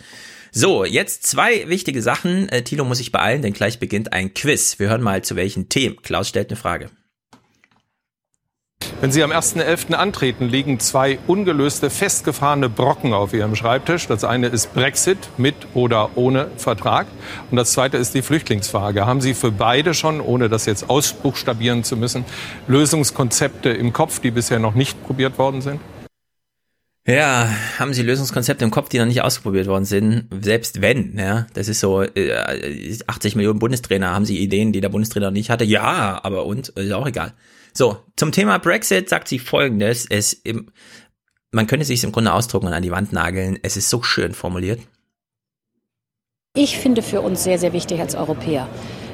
So, 0.52 0.86
jetzt 0.86 1.26
zwei 1.26 1.68
wichtige 1.68 2.02
Sachen. 2.02 2.48
Äh, 2.50 2.64
Thilo 2.64 2.86
muss 2.86 3.00
sich 3.00 3.12
beeilen, 3.12 3.42
denn 3.42 3.54
gleich 3.54 3.80
beginnt 3.80 4.14
ein 4.14 4.34
Quiz. 4.34 4.78
Wir 4.78 4.90
hören 4.90 5.02
mal 5.02 5.24
zu 5.24 5.36
welchen 5.36 5.68
Themen. 5.68 6.02
Klaus 6.02 6.30
stellt 6.30 6.50
eine 6.50 6.58
Frage. 6.58 6.92
Wenn 9.02 9.12
Sie 9.12 9.24
am 9.24 9.32
1.11. 9.32 9.94
antreten, 9.94 10.50
liegen 10.50 10.80
zwei 10.80 11.20
ungelöste, 11.28 11.90
festgefahrene 11.90 12.70
Brocken 12.70 13.14
auf 13.14 13.34
Ihrem 13.34 13.56
Schreibtisch. 13.56 14.08
Das 14.08 14.24
eine 14.24 14.48
ist 14.48 14.74
Brexit 14.74 15.18
mit 15.38 15.56
oder 15.74 16.12
ohne 16.16 16.48
Vertrag. 16.58 17.08
Und 17.52 17.58
das 17.58 17.74
zweite 17.74 17.98
ist 17.98 18.14
die 18.14 18.22
Flüchtlingsfrage. 18.22 19.06
Haben 19.06 19.22
Sie 19.22 19.34
für 19.34 19.52
beide 19.52 19.94
schon, 19.94 20.22
ohne 20.22 20.50
das 20.50 20.66
jetzt 20.66 20.90
ausbuchstabieren 20.90 21.84
zu 21.84 21.98
müssen, 21.98 22.26
Lösungskonzepte 22.68 23.70
im 23.70 23.94
Kopf, 23.94 24.20
die 24.20 24.32
bisher 24.32 24.60
noch 24.60 24.76
nicht 24.76 25.04
probiert 25.04 25.38
worden 25.38 25.62
sind? 25.62 25.80
Ja, 27.06 27.50
haben 27.80 27.94
Sie 27.94 28.02
Lösungskonzepte 28.02 28.64
im 28.64 28.72
Kopf, 28.72 28.88
die 28.88 28.98
noch 28.98 29.06
nicht 29.06 29.22
ausprobiert 29.22 29.68
worden 29.68 29.84
sind? 29.84 30.30
Selbst 30.40 30.82
wenn, 30.82 31.18
ja, 31.18 31.48
das 31.54 31.68
ist 31.68 31.82
so, 31.82 32.02
äh, 32.02 32.98
80 33.08 33.36
Millionen 33.36 33.60
Bundestrainer, 33.60 34.12
haben 34.12 34.24
Sie 34.24 34.40
Ideen, 34.40 34.72
die 34.72 34.80
der 34.80 34.88
Bundestrainer 34.88 35.30
nicht 35.30 35.50
hatte? 35.50 35.66
Ja, 35.66 36.22
aber 36.24 36.46
und, 36.46 36.70
ist 36.70 36.94
auch 36.94 37.06
egal. 37.06 37.34
So, 37.74 37.98
zum 38.16 38.32
Thema 38.32 38.60
Brexit 38.60 39.10
sagt 39.10 39.28
sie 39.28 39.40
folgendes, 39.40 40.06
es, 40.10 40.34
im, 40.34 40.72
man 41.52 41.68
könnte 41.68 41.86
sich 41.86 42.04
im 42.04 42.12
Grunde 42.12 42.34
ausdrucken 42.34 42.68
und 42.68 42.74
an 42.74 42.84
die 42.84 42.92
Wand 42.92 43.14
nageln, 43.14 43.58
es 43.64 43.78
ist 43.78 43.90
so 43.90 44.04
schön 44.04 44.34
formuliert. 44.34 44.80
Ich 46.56 46.78
finde 46.78 47.02
für 47.02 47.22
uns 47.22 47.44
sehr, 47.44 47.58
sehr 47.58 47.74
wichtig 47.74 48.00
als 48.00 48.14
Europäer. 48.14 48.70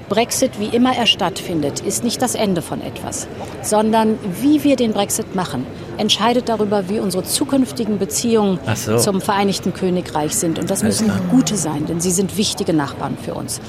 Brexit, 0.10 0.60
wie 0.60 0.76
immer 0.76 0.96
er 0.96 1.06
stattfindet, 1.06 1.82
ist 1.82 2.04
nicht 2.04 2.22
das 2.22 2.36
Ende 2.36 2.62
von 2.62 2.82
etwas, 2.82 3.28
sondern 3.62 4.18
wie 4.42 4.64
wir 4.64 4.76
den 4.76 4.92
Brexit 4.92 5.36
machen, 5.36 5.66
entscheidet 5.98 6.50
darüber, 6.50 6.90
wie 6.90 7.00
unsere 7.00 7.24
zukünftigen 7.24 8.00
Beziehungen 8.00 8.60
so. 8.76 8.98
zum 8.98 9.22
Vereinigten 9.22 9.74
Königreich 9.74 10.36
sind. 10.36 10.60
Und 10.60 10.70
das 10.70 10.84
Alles 10.84 11.02
müssen 11.02 11.16
klar. 11.16 11.30
gute 11.30 11.56
sein, 11.56 11.86
denn 11.86 12.02
sie 12.02 12.12
sind 12.12 12.36
wichtige 12.36 12.74
Nachbarn 12.74 13.18
für 13.18 13.36
uns. 13.36 13.62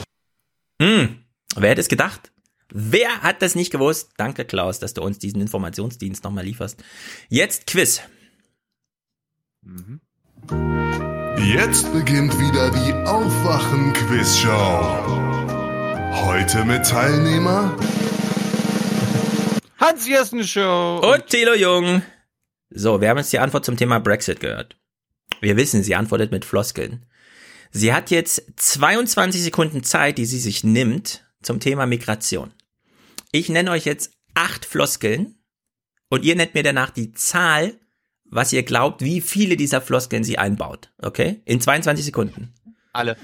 Hm, 0.80 1.18
wer 1.56 1.70
hätte 1.70 1.82
es 1.82 1.88
gedacht? 1.88 2.32
Wer 2.72 3.22
hat 3.22 3.42
das 3.42 3.54
nicht 3.54 3.70
gewusst? 3.70 4.12
Danke, 4.16 4.44
Klaus, 4.44 4.78
dass 4.78 4.94
du 4.94 5.02
uns 5.02 5.18
diesen 5.18 5.40
Informationsdienst 5.40 6.22
nochmal 6.22 6.44
lieferst. 6.44 6.82
Jetzt 7.28 7.66
Quiz. 7.66 8.02
Jetzt 11.38 11.92
beginnt 11.92 12.38
wieder 12.38 12.70
die 12.70 12.92
Aufwachen-Quizshow. 13.06 15.06
Heute 16.26 16.64
mit 16.64 16.86
Teilnehmer 16.86 17.76
Hans 19.78 20.06
Jessen 20.06 20.44
Show. 20.44 21.00
Und 21.02 21.26
Thilo 21.26 21.54
Jung. 21.54 22.02
So, 22.68 23.00
wir 23.00 23.08
haben 23.08 23.18
jetzt 23.18 23.32
die 23.32 23.38
Antwort 23.38 23.64
zum 23.64 23.76
Thema 23.76 23.98
Brexit 23.98 24.38
gehört. 24.38 24.76
Wir 25.40 25.56
wissen, 25.56 25.82
sie 25.82 25.94
antwortet 25.94 26.30
mit 26.30 26.44
Floskeln. 26.44 27.06
Sie 27.72 27.92
hat 27.92 28.10
jetzt 28.10 28.44
22 28.56 29.42
Sekunden 29.42 29.82
Zeit, 29.82 30.18
die 30.18 30.26
sie 30.26 30.38
sich 30.38 30.64
nimmt 30.64 31.24
zum 31.42 31.60
Thema 31.60 31.86
Migration. 31.86 32.52
Ich 33.32 33.48
nenne 33.48 33.70
euch 33.70 33.84
jetzt 33.84 34.12
acht 34.34 34.64
Floskeln 34.64 35.36
und 36.08 36.24
ihr 36.24 36.34
nennt 36.36 36.54
mir 36.54 36.62
danach 36.62 36.90
die 36.90 37.12
Zahl, 37.12 37.78
was 38.24 38.52
ihr 38.52 38.62
glaubt, 38.62 39.02
wie 39.02 39.20
viele 39.20 39.56
dieser 39.56 39.80
Floskeln 39.80 40.24
sie 40.24 40.38
einbaut. 40.38 40.92
Okay? 40.98 41.40
In 41.44 41.60
22 41.60 42.04
Sekunden. 42.04 42.54
Alle. 42.92 43.16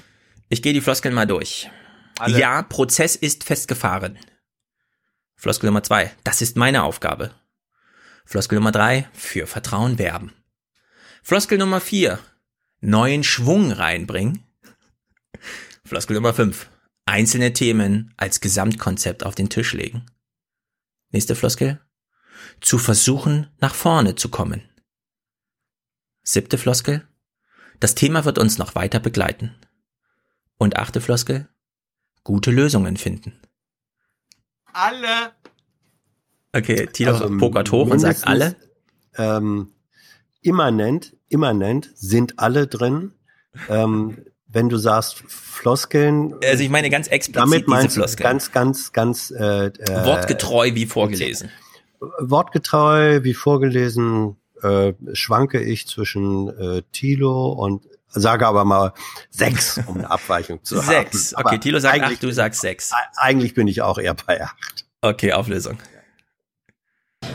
Ich 0.49 0.62
gehe 0.62 0.73
die 0.73 0.81
Floskeln 0.81 1.15
mal 1.15 1.27
durch. 1.27 1.70
Alle. 2.19 2.39
Ja, 2.39 2.62
Prozess 2.62 3.16
ist 3.16 3.45
festgefahren. 3.45 4.19
Floskel 5.35 5.66
Nummer 5.66 5.83
zwei. 5.83 6.12
Das 6.24 6.41
ist 6.41 6.57
meine 6.57 6.83
Aufgabe. 6.83 7.33
Floskel 8.24 8.57
Nummer 8.57 8.73
drei. 8.73 9.09
Für 9.12 9.47
Vertrauen 9.47 9.99
werben. 9.99 10.33
Floskel 11.23 11.59
Nummer 11.59 11.81
vier. 11.81 12.19
Neuen 12.81 13.24
Schwung 13.24 13.73
reinbringen. 13.73 14.45
Floskel 15.85 16.15
Nummer 16.15 16.35
fünf. 16.35 16.69
Einzelne 17.07 17.53
Themen 17.53 18.12
als 18.16 18.41
Gesamtkonzept 18.41 19.24
auf 19.24 19.35
den 19.35 19.49
Tisch 19.49 19.73
legen. 19.73 20.07
Nächste 21.11 21.37
Floskel. 21.37 21.81
Zu 22.61 22.78
versuchen, 22.78 23.49
nach 23.59 23.74
vorne 23.74 24.16
zu 24.16 24.28
kommen. 24.28 24.69
Siebte 26.23 26.59
Floskel. 26.59 27.07
Das 27.78 27.95
Thema 27.95 28.24
wird 28.24 28.39
uns 28.39 28.59
noch 28.59 28.74
weiter 28.74 28.99
begleiten. 28.99 29.55
Und 30.59 30.77
achte 30.77 31.01
Floskel. 31.01 31.49
Gute 32.24 32.51
Lösungen 32.51 32.97
finden. 32.97 33.41
Alle. 34.73 35.33
Okay, 36.53 36.87
Tilo 36.87 37.12
Also 37.12 37.39
pokert 37.39 37.70
hoch 37.70 37.89
und 37.89 38.01
sagt 38.01 38.27
alle. 38.27 38.57
Ähm, 39.15 39.73
immanent, 40.41 41.16
immanent 41.28 41.91
sind 41.95 42.41
alle 42.41 42.66
drin. 42.66 43.12
Ähm, 43.69 44.27
wenn 44.57 44.70
du 44.70 44.78
sagst 44.78 45.23
Floskeln. 45.28 46.35
Also 46.43 46.62
ich 46.65 46.70
meine 46.70 46.89
ganz 46.89 47.09
explizit 47.09 47.43
damit 47.43 47.61
diese 47.66 47.70
meinst 47.70 47.97
du 47.97 48.01
Floskeln. 48.01 48.24
ganz, 48.31 48.53
ganz, 48.53 48.93
ganz 48.93 49.31
äh, 49.31 49.66
äh, 49.66 50.05
Wortgetreu 50.07 50.70
wie 50.74 50.87
vorgelesen. 50.87 51.51
Wortgetreu 52.20 53.23
wie 53.23 53.35
vorgelesen 53.35 54.37
äh, 54.62 54.95
schwanke 55.12 55.61
ich 55.61 55.87
zwischen 55.87 56.49
äh, 56.59 56.83
Tilo 56.93 57.53
und 57.53 57.85
sage 58.09 58.47
aber 58.47 58.65
mal 58.65 58.95
sechs, 59.31 59.78
um 59.87 59.99
eine 59.99 60.11
Abweichung 60.11 60.65
zu 60.65 60.77
haben. 60.87 60.87
Sechs. 60.87 61.35
Okay, 61.37 61.59
Tilo 61.59 61.78
sagt 61.78 61.95
eigentlich- 61.97 62.16
acht, 62.16 62.23
du 62.23 62.31
sagst 62.33 62.61
sechs. 62.62 62.93
Eigentlich 63.16 63.53
bin 63.55 63.69
ich 63.69 63.83
auch 63.83 63.99
eher 63.99 64.15
bei 64.15 64.43
acht. 64.43 64.87
Okay, 65.03 65.33
Auflösung. 65.35 65.77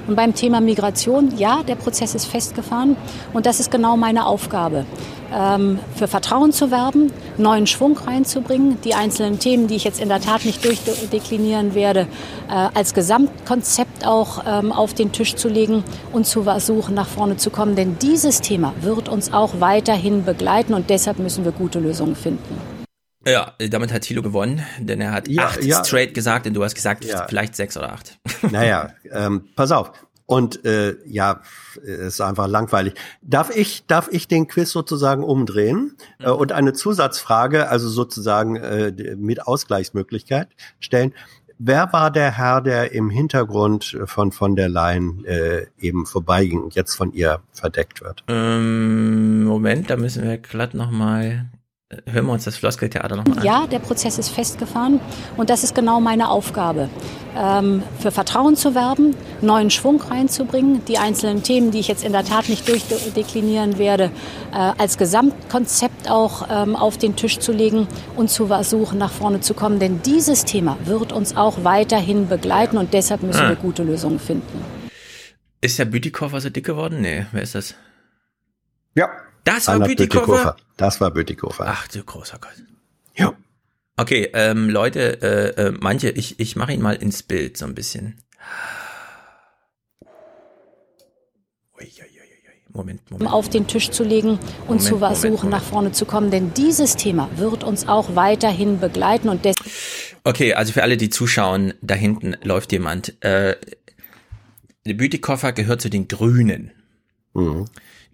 Und 0.08 0.16
beim 0.16 0.34
Thema 0.34 0.62
Migration, 0.62 1.38
ja, 1.38 1.64
der 1.64 1.76
Prozess 1.76 2.16
ist 2.16 2.26
festgefahren 2.26 2.96
und 3.34 3.46
das 3.46 3.60
ist 3.60 3.72
genau 3.72 3.98
meine 3.98 4.26
Aufgabe. 4.26 4.86
Ähm, 5.34 5.80
für 5.96 6.08
Vertrauen 6.08 6.52
zu 6.52 6.72
werben, 6.72 7.12
neuen 7.38 7.66
Schwung 7.66 7.98
reinzubringen, 7.98 8.80
die 8.84 8.96
einzelnen 8.96 9.40
Themen, 9.40 9.68
die 9.68 9.76
ich 9.76 9.86
jetzt 9.86 10.02
in 10.02 10.10
der 10.10 10.20
Tat 10.20 10.44
nicht 10.44 10.66
durchdeklinieren 10.66 11.74
werde, 11.74 12.08
äh, 12.50 12.68
als 12.74 12.94
Gesamtkonzept 12.94 14.06
auch 14.06 14.44
ähm, 14.46 14.74
auf 14.74 14.94
den 14.94 15.12
Tisch 15.12 15.36
zu 15.36 15.48
legen 15.48 15.84
und 16.12 16.28
zu 16.28 16.44
versuchen, 16.44 16.96
nach 16.96 17.08
vorne 17.08 17.38
zu 17.38 17.50
kommen. 17.50 17.76
Denn 17.76 17.98
dieses 18.02 18.42
Thema 18.42 18.74
wird 18.82 19.08
uns 19.08 19.32
auch 19.32 19.60
weiterhin 19.60 20.26
begleiten 20.26 20.74
und 20.74 20.90
deshalb 20.90 21.20
müssen 21.20 21.46
wir 21.46 21.54
gute 21.54 21.80
Lösungen 21.80 22.16
finden. 22.16 22.81
Ja, 23.26 23.54
damit 23.70 23.94
hat 23.94 24.02
Tilo 24.02 24.22
gewonnen, 24.22 24.64
denn 24.80 25.00
er 25.02 25.12
hat 25.12 25.28
Ja, 25.28 25.46
acht 25.46 25.64
ja. 25.64 25.84
straight 25.84 26.14
gesagt 26.14 26.48
und 26.48 26.54
du 26.54 26.64
hast 26.64 26.74
gesagt, 26.76 27.06
Ja. 27.06 27.28
vielleicht 27.28 27.56
sechs 27.56 27.78
oder 27.78 27.92
acht. 27.94 28.20
Naja, 28.52 28.90
ähm, 29.12 29.50
pass 29.56 29.72
auf. 29.72 29.92
Und 30.26 30.64
äh, 30.66 30.96
ja, 31.06 31.42
ist 31.84 32.22
einfach 32.22 32.48
langweilig. 32.48 32.94
Darf 33.22 33.54
ich, 33.56 33.86
darf 33.86 34.08
ich 34.12 34.28
den 34.30 34.48
Quiz 34.48 34.72
sozusagen 34.72 35.24
umdrehen 35.24 35.98
äh, 36.20 36.30
und 36.30 36.52
eine 36.54 36.72
Zusatzfrage, 36.74 37.68
also 37.68 37.90
sozusagen 37.90 38.56
äh, 38.56 38.94
mit 39.18 39.46
Ausgleichsmöglichkeit 39.46 40.48
stellen? 40.80 41.14
Wer 41.60 41.94
war 41.94 42.10
der 42.12 42.32
Herr, 42.38 42.62
der 42.62 42.94
im 42.94 43.10
Hintergrund 43.12 43.96
von 44.06 44.32
von 44.32 44.56
der 44.56 44.68
Leyen 44.70 45.24
äh, 45.26 45.68
eben 45.80 46.08
vorbeiging 46.08 46.60
und 46.64 46.74
jetzt 46.76 46.96
von 46.96 47.12
ihr 47.14 47.42
verdeckt 47.52 48.02
wird? 48.02 48.24
Ähm, 48.30 49.44
Moment, 49.44 49.90
da 49.92 49.98
müssen 49.98 50.24
wir 50.24 50.38
glatt 50.40 50.74
nochmal. 50.74 51.52
Hören 52.10 52.26
wir 52.26 52.34
uns 52.34 52.46
das 52.46 52.56
Floskeltheater 52.58 53.16
nochmal 53.16 53.40
an. 53.40 53.46
Ja, 53.46 53.68
der 53.68 53.80
Prozess 53.80 54.18
ist 54.18 54.30
festgefahren 54.30 55.00
und 55.38 55.50
das 55.50 55.64
ist 55.64 55.76
genau 55.76 56.00
meine 56.00 56.30
Aufgabe. 56.30 56.90
Ähm, 57.36 57.82
für 58.00 58.12
Vertrauen 58.12 58.56
zu 58.56 58.76
werben, 58.76 59.16
neuen 59.42 59.70
Schwung 59.70 60.02
reinzubringen, 60.02 60.84
die 60.86 60.98
einzelnen 60.98 61.44
Themen, 61.44 61.72
die 61.72 61.80
ich 61.80 61.88
jetzt 61.88 62.04
in 62.04 62.12
der 62.12 62.26
Tat 62.26 62.50
nicht 62.50 62.68
durchdeklinieren 62.68 63.78
werde, 63.78 64.12
äh, 64.52 64.56
als 64.78 64.98
Gesamtkonzept 64.98 66.10
auch 66.10 66.48
ähm, 66.50 66.76
auf 66.76 66.98
den 66.98 67.16
Tisch 67.16 67.40
zu 67.40 67.52
legen 67.54 67.88
und 68.18 68.30
zu 68.30 68.48
versuchen, 68.48 68.98
nach 68.98 69.12
vorne 69.12 69.40
zu 69.40 69.54
kommen. 69.54 69.80
Denn 69.80 70.02
dieses 70.02 70.44
Thema 70.46 70.78
wird 70.86 71.14
uns 71.14 71.38
auch 71.38 71.64
weiterhin 71.64 72.28
begleiten 72.28 72.78
und 72.78 72.94
deshalb 72.94 73.24
müssen 73.24 73.42
Ah. 73.46 73.50
wir 73.50 73.56
gute 73.56 73.84
Lösungen 73.84 74.20
finden. 74.20 74.64
Ist 75.62 75.80
der 75.80 75.86
Bütikofer 75.86 76.42
so 76.42 76.50
dick 76.50 76.66
geworden? 76.66 77.02
Nee, 77.02 77.26
wer 77.32 77.42
ist 77.44 77.56
das? 77.56 77.76
Ja. 78.96 79.08
Das 79.44 79.68
war 79.68 79.80
Bütikofer? 79.80 80.56
Das 80.78 81.02
war 81.02 81.12
Bütikofer. 81.12 81.66
Ach 81.68 81.88
du 81.88 82.04
großer 82.04 82.40
Gott. 82.40 82.52
Ja. 83.16 83.34
Okay, 83.98 84.30
ähm, 84.34 84.70
Leute, 84.70 85.22
äh, 85.22 85.68
äh, 85.68 85.72
manche, 85.80 86.10
ich, 86.10 86.40
ich 86.40 86.56
mache 86.56 86.74
ihn 86.74 86.82
mal 86.82 86.96
ins 86.96 87.24
Bild 87.24 87.58
so 87.58 87.66
ein 87.66 87.76
bisschen. 87.76 88.22
Moment, 92.74 93.02
um 93.10 93.18
Moment. 93.18 93.34
auf 93.34 93.50
den 93.50 93.68
Tisch 93.68 93.90
zu 93.92 94.04
legen 94.04 94.40
und 94.62 94.68
Moment, 94.68 94.82
zu 94.82 94.98
versuchen, 95.00 95.32
Moment. 95.32 95.52
nach 95.52 95.64
vorne 95.64 95.92
zu 95.92 96.06
kommen. 96.06 96.32
Denn 96.32 96.54
dieses 96.54 96.96
Thema 96.96 97.30
wird 97.36 97.64
uns 97.64 97.88
auch 97.88 98.16
weiterhin 98.16 98.80
begleiten 98.80 99.30
und 99.30 99.46
deshalb 99.46 99.70
Okay, 100.24 100.54
also 100.54 100.72
für 100.74 100.84
alle, 100.84 100.98
die 100.98 101.10
zuschauen, 101.10 101.74
da 101.82 101.96
hinten 101.96 102.38
läuft 102.44 102.72
jemand. 102.72 103.22
Äh, 103.24 103.58
der 104.86 104.94
Bütikofer 104.94 105.52
gehört 105.52 105.82
zu 105.82 105.90
den 105.90 106.08
Grünen. 106.08 106.72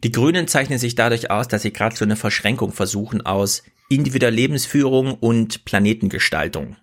Die 0.03 0.11
Grünen 0.11 0.48
zeichnen 0.48 0.80
sich 0.80 0.95
dadurch 0.95 1.32
aus, 1.32 1.48
dass 1.48 1.64
sie 1.64 1.74
gerade 1.74 1.95
so 1.95 2.06
eine 2.06 2.15
Verschränkung 2.15 2.72
versuchen 2.72 3.26
aus 3.26 3.64
individueller 3.90 4.36
Lebensführung 4.36 5.15
und 5.15 5.65
Planetengestaltung. 5.65 6.76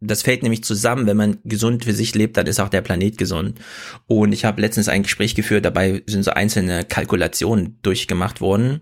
Das 0.00 0.22
fällt 0.22 0.42
nämlich 0.42 0.62
zusammen, 0.62 1.06
wenn 1.06 1.16
man 1.16 1.38
gesund 1.44 1.84
für 1.84 1.92
sich 1.92 2.14
lebt, 2.14 2.36
dann 2.36 2.46
ist 2.46 2.60
auch 2.60 2.68
der 2.68 2.82
Planet 2.82 3.18
gesund. 3.18 3.60
Und 4.06 4.32
ich 4.32 4.44
habe 4.44 4.60
letztens 4.60 4.88
ein 4.88 5.02
Gespräch 5.02 5.34
geführt, 5.34 5.64
dabei 5.64 6.02
sind 6.06 6.22
so 6.22 6.30
einzelne 6.30 6.84
Kalkulationen 6.84 7.78
durchgemacht 7.82 8.40
worden. 8.40 8.80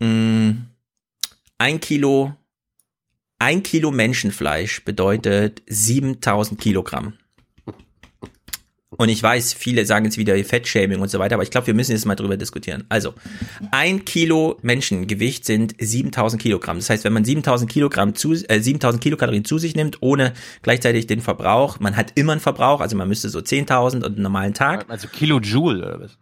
Mm, 0.00 0.50
Ein 1.58 1.80
Kilo, 1.80 2.34
ein 3.38 3.62
Kilo 3.62 3.90
Menschenfleisch 3.90 4.84
bedeutet 4.84 5.62
7000 5.66 6.58
Kilogramm. 6.60 7.18
Und 8.96 9.08
ich 9.08 9.22
weiß, 9.22 9.54
viele 9.54 9.86
sagen 9.86 10.04
jetzt 10.04 10.18
wieder 10.18 10.36
Fettshaming 10.44 11.00
und 11.00 11.10
so 11.10 11.18
weiter, 11.18 11.34
aber 11.34 11.42
ich 11.42 11.50
glaube, 11.50 11.66
wir 11.66 11.74
müssen 11.74 11.92
jetzt 11.92 12.06
mal 12.06 12.14
drüber 12.14 12.36
diskutieren. 12.36 12.84
Also, 12.88 13.14
ein 13.70 14.04
Kilo 14.04 14.58
Menschengewicht 14.62 15.44
sind 15.44 15.74
7000 15.78 16.40
Kilogramm. 16.40 16.78
Das 16.78 16.90
heißt, 16.90 17.04
wenn 17.04 17.12
man 17.12 17.24
7000 17.24 17.70
Kilogramm 17.70 18.14
zu, 18.14 18.32
äh, 18.32 18.60
7000 18.60 19.02
Kilokalorien 19.02 19.44
zu 19.44 19.58
sich 19.58 19.74
nimmt, 19.74 19.98
ohne 20.00 20.32
gleichzeitig 20.62 21.06
den 21.06 21.20
Verbrauch, 21.20 21.80
man 21.80 21.96
hat 21.96 22.12
immer 22.14 22.32
einen 22.32 22.40
Verbrauch, 22.40 22.80
also 22.80 22.96
man 22.96 23.08
müsste 23.08 23.28
so 23.28 23.40
10.000 23.40 23.96
und 23.96 24.04
einen 24.04 24.22
normalen 24.22 24.54
Tag. 24.54 24.86
Also 24.88 25.08
Kilojoule 25.08 25.78
oder 25.78 26.00
was? 26.00 26.18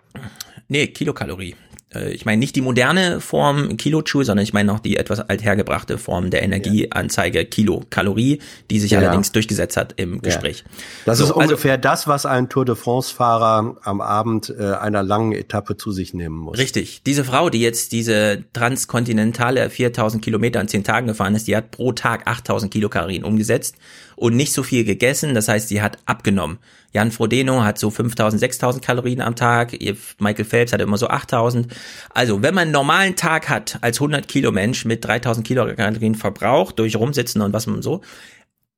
Nee, 0.69 0.86
Kilokalorie. 0.89 1.55
Äh, 1.94 2.10
Ich 2.12 2.24
meine 2.24 2.39
nicht 2.39 2.56
die 2.56 2.60
moderne 2.60 3.20
Form 3.20 3.77
Kilojoule, 3.77 4.24
sondern 4.24 4.43
ich 4.44 4.52
meine 4.52 4.66
noch 4.73 4.81
die 4.81 4.97
etwas 4.97 5.20
althergebrachte 5.20 5.98
Form 5.98 6.31
der 6.31 6.43
Energieanzeige 6.43 7.44
Kilokalorie, 7.44 8.40
die 8.70 8.78
sich 8.81 8.93
Ja. 8.93 8.98
allerdings 8.98 9.32
durchgesetzt 9.32 9.77
hat 9.77 9.94
im 9.97 10.20
Gespräch. 10.23 10.64
Das 11.05 11.19
So, 11.19 11.24
ist 11.24 11.31
also- 11.31 11.40
ungefähr 11.40 11.78
das, 11.78 12.06
was 12.06 12.27
ein 12.27 12.48
Tour 12.48 12.64
de 12.64 12.74
France-Fahrer 12.74 13.77
am 13.82 14.01
Abend 14.01 14.55
äh, 14.59 14.73
einer 14.74 15.02
langen 15.02 15.32
Etappe 15.32 15.77
zu 15.77 15.93
sich 15.93 16.14
nehmen 16.14 16.36
muss. 16.39 16.59
Richtig. 16.59 17.02
Diese 17.05 17.24
Frau, 17.24 17.51
die 17.51 17.60
jetzt 17.60 17.93
diese 17.93 18.44
transkontinentale 18.52 19.70
4000 19.70 20.23
Kilometer 20.23 20.60
in 20.60 20.69
10 20.69 20.85
Tagen 20.85 21.06
gefahren 21.06 21.35
ist, 21.35 21.48
die 21.48 21.56
hat 21.56 21.70
pro 21.70 21.93
Tag 21.93 22.27
8000 22.27 22.73
Kilokalorien 22.73 23.24
umgesetzt 23.24 23.77
und 24.23 24.36
nicht 24.36 24.53
so 24.53 24.62
viel 24.62 24.85
gegessen. 24.85 25.35
Das 25.35 25.49
heißt, 25.49 25.66
sie 25.66 25.82
hat 25.82 25.99
abgenommen. 26.07 26.59
Jan 26.93 27.11
Frodeno 27.11 27.65
hat 27.65 27.77
so 27.77 27.90
5000, 27.90 28.39
6000 28.39 28.85
Kalorien 28.85 29.20
am 29.20 29.35
Tag. 29.35 29.77
Michael 30.20 30.44
Phelps 30.44 30.73
hat 30.73 30.81
immer 30.81 30.97
so 30.97 31.09
8000. 31.09 31.66
Also, 32.11 32.40
wenn 32.40 32.55
man 32.55 32.62
einen 32.62 32.70
normalen 32.70 33.16
Tag 33.16 33.49
hat 33.49 33.78
als 33.81 33.97
100 33.97 34.28
Kilo 34.28 34.53
Mensch 34.53 34.85
mit 34.85 35.05
3000 35.05 35.44
Kilokalorien 35.44 36.15
Verbrauch 36.15 36.70
durch 36.70 36.94
Rumsitzen 36.94 37.43
und 37.43 37.53
was 37.53 37.66
man 37.66 37.82
so 37.82 38.01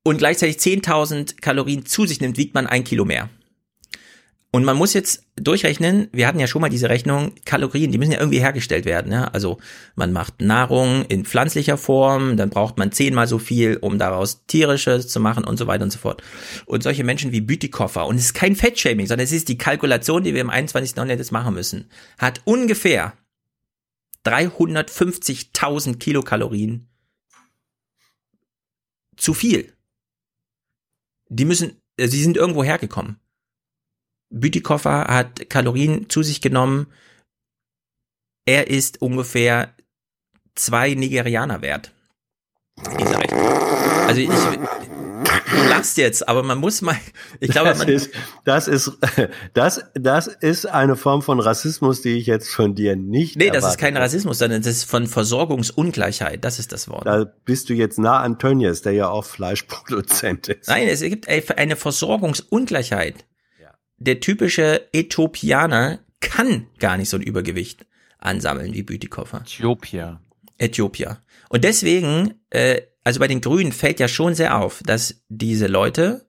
und 0.01 0.17
gleichzeitig 0.17 0.57
10.000 0.57 1.41
Kalorien 1.41 1.85
zu 1.85 2.07
sich 2.07 2.21
nimmt, 2.21 2.37
wiegt 2.37 2.55
man 2.55 2.65
ein 2.65 2.83
Kilo 2.83 3.05
mehr. 3.05 3.29
Und 4.55 4.63
man 4.63 4.77
muss 4.77 4.93
jetzt 4.93 5.25
durchrechnen, 5.35 6.07
wir 6.13 6.25
hatten 6.25 6.39
ja 6.39 6.47
schon 6.47 6.61
mal 6.61 6.69
diese 6.69 6.87
Rechnung, 6.87 7.33
Kalorien, 7.43 7.91
die 7.91 7.97
müssen 7.97 8.13
ja 8.13 8.19
irgendwie 8.19 8.39
hergestellt 8.39 8.85
werden. 8.85 9.11
Ja? 9.11 9.25
Also 9.25 9.57
man 9.95 10.13
macht 10.13 10.39
Nahrung 10.39 11.03
in 11.07 11.25
pflanzlicher 11.25 11.77
Form, 11.77 12.37
dann 12.37 12.51
braucht 12.51 12.77
man 12.77 12.93
zehnmal 12.93 13.27
so 13.27 13.37
viel, 13.37 13.75
um 13.75 13.99
daraus 13.99 14.45
tierisches 14.45 15.09
zu 15.09 15.19
machen 15.19 15.43
und 15.43 15.57
so 15.57 15.67
weiter 15.67 15.83
und 15.83 15.91
so 15.91 15.99
fort. 15.99 16.23
Und 16.67 16.83
solche 16.83 17.03
Menschen 17.03 17.33
wie 17.33 17.41
Bütikofer, 17.41 18.07
und 18.07 18.15
es 18.15 18.27
ist 18.27 18.33
kein 18.33 18.55
Fettshaming, 18.55 19.07
sondern 19.07 19.25
es 19.25 19.33
ist 19.33 19.49
die 19.49 19.57
Kalkulation, 19.57 20.23
die 20.23 20.33
wir 20.33 20.39
im 20.39 20.49
21. 20.49 20.95
Jahrhundert 20.95 21.19
jetzt 21.19 21.33
machen 21.33 21.53
müssen, 21.53 21.89
hat 22.17 22.39
ungefähr 22.45 23.11
350.000 24.23 25.97
Kilokalorien 25.97 26.87
zu 29.17 29.33
viel. 29.33 29.73
Die 31.27 31.43
müssen, 31.43 31.81
äh, 31.97 32.07
sie 32.07 32.23
sind 32.23 32.37
irgendwo 32.37 32.63
hergekommen. 32.63 33.19
Bütikofer 34.35 35.05
hat 35.07 35.49
Kalorien 35.49 36.09
zu 36.09 36.21
sich 36.21 36.41
genommen. 36.41 36.87
Er 38.45 38.69
ist 38.69 39.01
ungefähr 39.01 39.73
zwei 40.55 40.93
Nigerianer 40.93 41.61
wert. 41.61 41.91
Rechnung. 42.77 43.23
Also 44.07 44.21
ich, 44.21 44.29
du 44.29 45.69
lachst 45.69 45.97
jetzt, 45.97 46.27
aber 46.27 46.43
man 46.43 46.57
muss 46.57 46.81
mal, 46.81 46.97
ich 47.39 47.49
glaube, 47.49 47.69
das 47.69 47.79
man, 47.79 47.87
ist, 47.87 48.11
das 48.43 48.67
ist, 48.67 48.91
das, 49.53 49.85
das 49.93 50.27
ist 50.27 50.65
eine 50.65 50.95
Form 50.95 51.21
von 51.21 51.39
Rassismus, 51.39 52.01
die 52.01 52.17
ich 52.17 52.27
jetzt 52.27 52.49
von 52.49 52.75
dir 52.75 52.95
nicht. 52.95 53.37
nee, 53.37 53.49
das 53.49 53.65
ist 53.65 53.77
kein. 53.77 53.95
Rassismus, 53.95 54.39
sondern 54.39 54.61
das 54.61 54.75
ist 54.75 54.83
von 54.83 55.07
Versorgungsungleichheit. 55.07 56.43
Das 56.43 56.59
ist 56.59 56.73
das 56.73 56.89
Wort. 56.89 57.07
Da 57.07 57.25
bist 57.45 57.69
du 57.69 57.73
jetzt 57.73 57.97
nah 57.97 58.19
an 58.19 58.37
Tönnies, 58.37 58.81
der 58.81 58.91
ja 58.91 59.07
auch 59.07 59.23
Fleischproduzent 59.23 60.49
ist. 60.49 60.67
Nein, 60.67 60.89
es 60.89 60.99
gibt 60.99 61.29
eine 61.29 61.75
Versorgungsungleichheit. 61.77 63.25
Der 64.05 64.19
typische 64.19 64.87
Äthiopianer 64.93 65.99
kann 66.21 66.67
gar 66.79 66.97
nicht 66.97 67.09
so 67.09 67.17
ein 67.17 67.23
Übergewicht 67.23 67.87
ansammeln 68.19 68.73
wie 68.73 68.83
Bütikofer. 68.83 69.41
Äthiopia. 69.41 70.21
Äthiopier. 70.59 71.17
Und 71.49 71.63
deswegen, 71.63 72.35
äh, 72.51 72.81
also 73.03 73.19
bei 73.19 73.27
den 73.27 73.41
Grünen 73.41 73.71
fällt 73.71 73.99
ja 73.99 74.07
schon 74.07 74.35
sehr 74.35 74.57
auf, 74.57 74.81
dass 74.85 75.23
diese 75.29 75.67
Leute, 75.67 76.27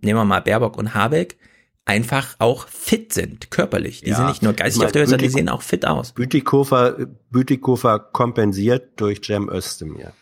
nehmen 0.00 0.18
wir 0.18 0.24
mal 0.24 0.40
Baerbock 0.40 0.78
und 0.78 0.94
Habeck, 0.94 1.36
einfach 1.84 2.34
auch 2.38 2.66
fit 2.66 3.12
sind, 3.12 3.50
körperlich. 3.50 4.00
Die 4.00 4.10
Ja, 4.10 4.16
sind 4.16 4.28
nicht 4.28 4.42
nur 4.42 4.54
geistig 4.54 4.78
meine, 4.78 4.86
auf 4.86 4.92
der 4.92 5.02
Höhe, 5.02 5.08
sondern 5.08 5.28
die 5.28 5.32
sehen 5.32 5.48
auch 5.50 5.62
fit 5.62 5.86
aus. 5.86 6.12
Bütikofer, 6.12 7.06
Bütikofer 7.30 7.98
kompensiert 7.98 8.98
durch 9.00 9.20
Cem 9.22 9.48
Özdemir. 9.50 10.12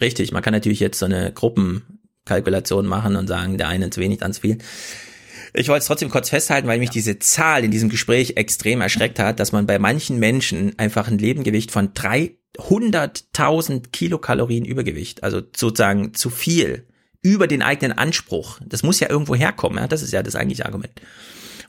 Richtig, 0.00 0.30
man 0.32 0.42
kann 0.42 0.52
natürlich 0.52 0.80
jetzt 0.80 0.98
so 0.98 1.06
eine 1.06 1.32
Gruppenkalkulation 1.32 2.86
machen 2.86 3.16
und 3.16 3.28
sagen, 3.28 3.56
der 3.56 3.68
eine 3.68 3.90
zu 3.90 4.00
wenig, 4.00 4.18
dann 4.18 4.32
zu 4.32 4.42
viel. 4.42 4.58
Ich 5.56 5.68
wollte 5.68 5.82
es 5.82 5.86
trotzdem 5.86 6.10
kurz 6.10 6.30
festhalten, 6.30 6.66
weil 6.66 6.80
mich 6.80 6.90
diese 6.90 7.20
Zahl 7.20 7.62
in 7.62 7.70
diesem 7.70 7.88
Gespräch 7.88 8.36
extrem 8.36 8.80
erschreckt 8.80 9.20
hat, 9.20 9.38
dass 9.38 9.52
man 9.52 9.66
bei 9.66 9.78
manchen 9.78 10.18
Menschen 10.18 10.76
einfach 10.80 11.06
ein 11.06 11.18
Lebengewicht 11.18 11.70
von 11.70 11.94
300.000 11.94 13.90
Kilokalorien 13.92 14.64
Übergewicht, 14.64 15.22
also 15.22 15.42
sozusagen 15.56 16.12
zu 16.12 16.28
viel, 16.28 16.88
über 17.22 17.46
den 17.46 17.62
eigenen 17.62 17.96
Anspruch. 17.96 18.58
Das 18.66 18.82
muss 18.82 18.98
ja 18.98 19.08
irgendwo 19.08 19.36
herkommen, 19.36 19.78
ja? 19.78 19.86
das 19.86 20.02
ist 20.02 20.12
ja 20.12 20.24
das 20.24 20.34
eigentliche 20.34 20.66
Argument. 20.66 21.00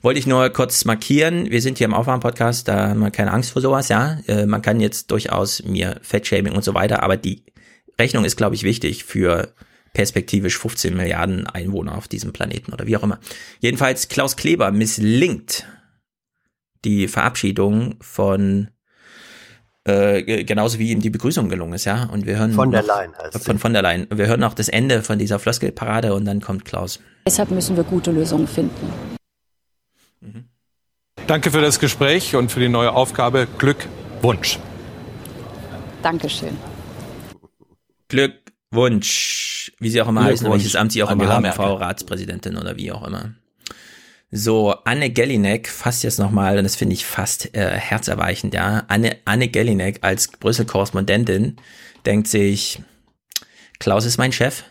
Wollte 0.02 0.18
ich 0.18 0.26
nur 0.26 0.50
kurz 0.50 0.84
markieren, 0.84 1.50
wir 1.50 1.62
sind 1.62 1.78
hier 1.78 1.86
im 1.86 1.94
Aufwärm-Podcast, 1.94 2.66
da 2.66 2.88
haben 2.88 3.00
wir 3.00 3.12
keine 3.12 3.32
Angst 3.32 3.52
vor 3.52 3.62
sowas, 3.62 3.88
ja. 3.88 4.18
Äh, 4.26 4.46
Man 4.46 4.62
kann 4.62 4.80
jetzt 4.80 5.12
durchaus 5.12 5.62
mir 5.62 6.00
Fettshaming 6.02 6.54
und 6.54 6.64
so 6.64 6.74
weiter, 6.74 7.04
aber 7.04 7.16
die 7.16 7.44
Rechnung 7.98 8.24
ist, 8.24 8.36
glaube 8.36 8.56
ich, 8.56 8.64
wichtig 8.64 9.04
für 9.04 9.54
perspektivisch 9.96 10.58
15 10.58 10.94
Milliarden 10.94 11.46
Einwohner 11.46 11.96
auf 11.96 12.06
diesem 12.06 12.34
Planeten 12.34 12.72
oder 12.74 12.86
wie 12.86 12.98
auch 12.98 13.02
immer. 13.02 13.18
Jedenfalls, 13.60 14.08
Klaus 14.08 14.36
Kleber 14.36 14.70
misslingt 14.70 15.66
die 16.84 17.08
Verabschiedung 17.08 17.94
von 18.02 18.68
äh, 19.84 20.22
ge- 20.22 20.44
genauso 20.44 20.78
wie 20.78 20.90
ihm 20.90 21.00
die 21.00 21.08
Begrüßung 21.08 21.48
gelungen 21.48 21.72
ist, 21.72 21.86
ja. 21.86 22.04
Und 22.12 22.26
wir 22.26 22.36
hören 22.38 22.52
Von 22.52 22.70
der 22.72 22.82
noch- 22.82 22.88
Leyen 22.88 23.12
heißt 23.16 23.42
von 23.46 23.58
von 23.58 23.72
der 23.72 23.80
Leyen. 23.82 24.06
Wir 24.12 24.26
hören 24.26 24.40
noch 24.40 24.52
das 24.52 24.68
Ende 24.68 25.02
von 25.02 25.18
dieser 25.18 25.38
Floskelparade 25.38 26.12
und 26.12 26.26
dann 26.26 26.42
kommt 26.42 26.66
Klaus. 26.66 27.00
Deshalb 27.26 27.50
müssen 27.50 27.74
wir 27.76 27.84
gute 27.84 28.10
Lösungen 28.10 28.46
finden. 28.46 28.92
Danke 31.26 31.50
für 31.50 31.62
das 31.62 31.80
Gespräch 31.80 32.36
und 32.36 32.52
für 32.52 32.60
die 32.60 32.68
neue 32.68 32.92
Aufgabe. 32.92 33.48
Glückwunsch. 33.58 34.58
Dankeschön. 36.02 36.56
Glückwunsch, 38.76 39.72
wie 39.78 39.90
sie 39.90 40.00
auch 40.02 40.08
immer 40.08 40.24
heißen, 40.24 40.50
welches 40.50 40.76
Amt 40.76 40.92
sie 40.92 41.02
auch 41.02 41.10
immer 41.10 41.28
haben. 41.28 41.44
Frau 41.52 41.74
Ratspräsidentin 41.74 42.56
oder 42.56 42.76
wie 42.76 42.92
auch 42.92 43.06
immer. 43.06 43.34
So, 44.30 44.74
Anne 44.84 45.10
Gellinek 45.10 45.68
fasst 45.68 46.02
jetzt 46.02 46.18
nochmal, 46.18 46.58
und 46.58 46.64
das 46.64 46.76
finde 46.76 46.94
ich 46.94 47.06
fast 47.06 47.54
äh, 47.56 47.70
herzerweichend, 47.70 48.54
ja. 48.54 48.84
Anne, 48.88 49.16
Anne 49.24 49.48
Gellinek 49.48 50.00
als 50.02 50.28
Brüssel-Korrespondentin 50.28 51.56
denkt 52.04 52.26
sich, 52.26 52.82
Klaus 53.78 54.04
ist 54.04 54.18
mein 54.18 54.32
Chef. 54.32 54.64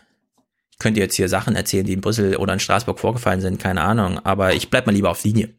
Ich 0.72 0.78
könnte 0.78 1.00
jetzt 1.00 1.16
hier 1.16 1.28
Sachen 1.28 1.56
erzählen, 1.56 1.86
die 1.86 1.94
in 1.94 2.02
Brüssel 2.02 2.36
oder 2.36 2.52
in 2.52 2.60
Straßburg 2.60 3.00
vorgefallen 3.00 3.40
sind, 3.40 3.58
keine 3.58 3.80
Ahnung, 3.80 4.18
aber 4.24 4.54
ich 4.54 4.68
bleib 4.68 4.86
mal 4.86 4.92
lieber 4.92 5.10
auf 5.10 5.24
Linie. 5.24 5.54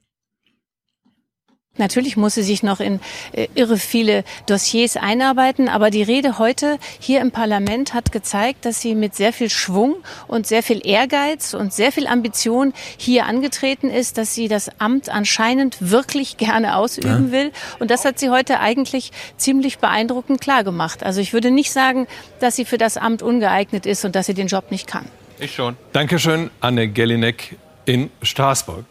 Natürlich 1.78 2.18
muss 2.18 2.36
sie 2.36 2.44
sich 2.44 2.64
noch 2.64 2.80
in 2.80 3.00
äh, 3.34 3.48
irre 3.56 3.78
viele 3.78 4.24
Dossiers 4.46 4.98
einarbeiten, 4.98 5.70
aber 5.70 5.90
die 5.90 6.04
Rede 6.04 6.38
heute 6.38 6.78
hier 7.00 7.22
im 7.22 7.32
Parlament 7.32 7.94
hat 7.94 8.12
gezeigt, 8.12 8.66
dass 8.66 8.82
sie 8.82 8.96
mit 8.96 9.16
sehr 9.16 9.34
viel 9.34 9.50
Schwung 9.50 9.96
und 10.28 10.48
sehr 10.48 10.64
viel 10.64 10.86
Ehrgeiz 10.86 11.54
und 11.54 11.74
sehr 11.74 11.92
viel 11.92 12.08
Ambition 12.08 12.74
hier 12.98 13.26
angetreten 13.26 13.90
ist, 13.90 14.18
dass 14.18 14.34
sie 14.34 14.48
das 14.48 14.70
Amt 14.80 15.10
anscheinend 15.10 15.78
wirklich 15.80 16.38
gerne 16.38 16.76
ausüben 16.78 17.28
Ja. 17.28 17.32
will. 17.32 17.52
Und 17.80 17.92
das 17.92 18.06
hat 18.06 18.20
sie 18.20 18.30
heute 18.30 18.60
eigentlich 18.60 19.12
ziemlich 19.38 19.80
beeindruckend 19.80 20.42
klargemacht. 20.42 21.04
Also 21.04 21.22
ich 21.22 21.34
würde 21.34 21.52
nicht 21.52 21.72
sagen, 21.72 22.08
dass 22.40 22.56
sie 22.56 22.66
für 22.66 22.78
das 22.78 22.98
Amt 22.98 23.22
ungeeignet 23.22 23.86
ist 23.86 24.06
und 24.06 24.16
dass 24.16 24.26
sie 24.26 24.34
den 24.34 24.48
Job 24.48 24.72
nicht 24.72 24.88
kann. 24.88 25.06
Ich 25.40 25.54
schon. 25.54 25.78
Dankeschön, 25.94 26.50
Anne 26.62 26.88
Gellinek 26.88 27.58
in 27.86 28.10
Straßburg. 28.22 28.86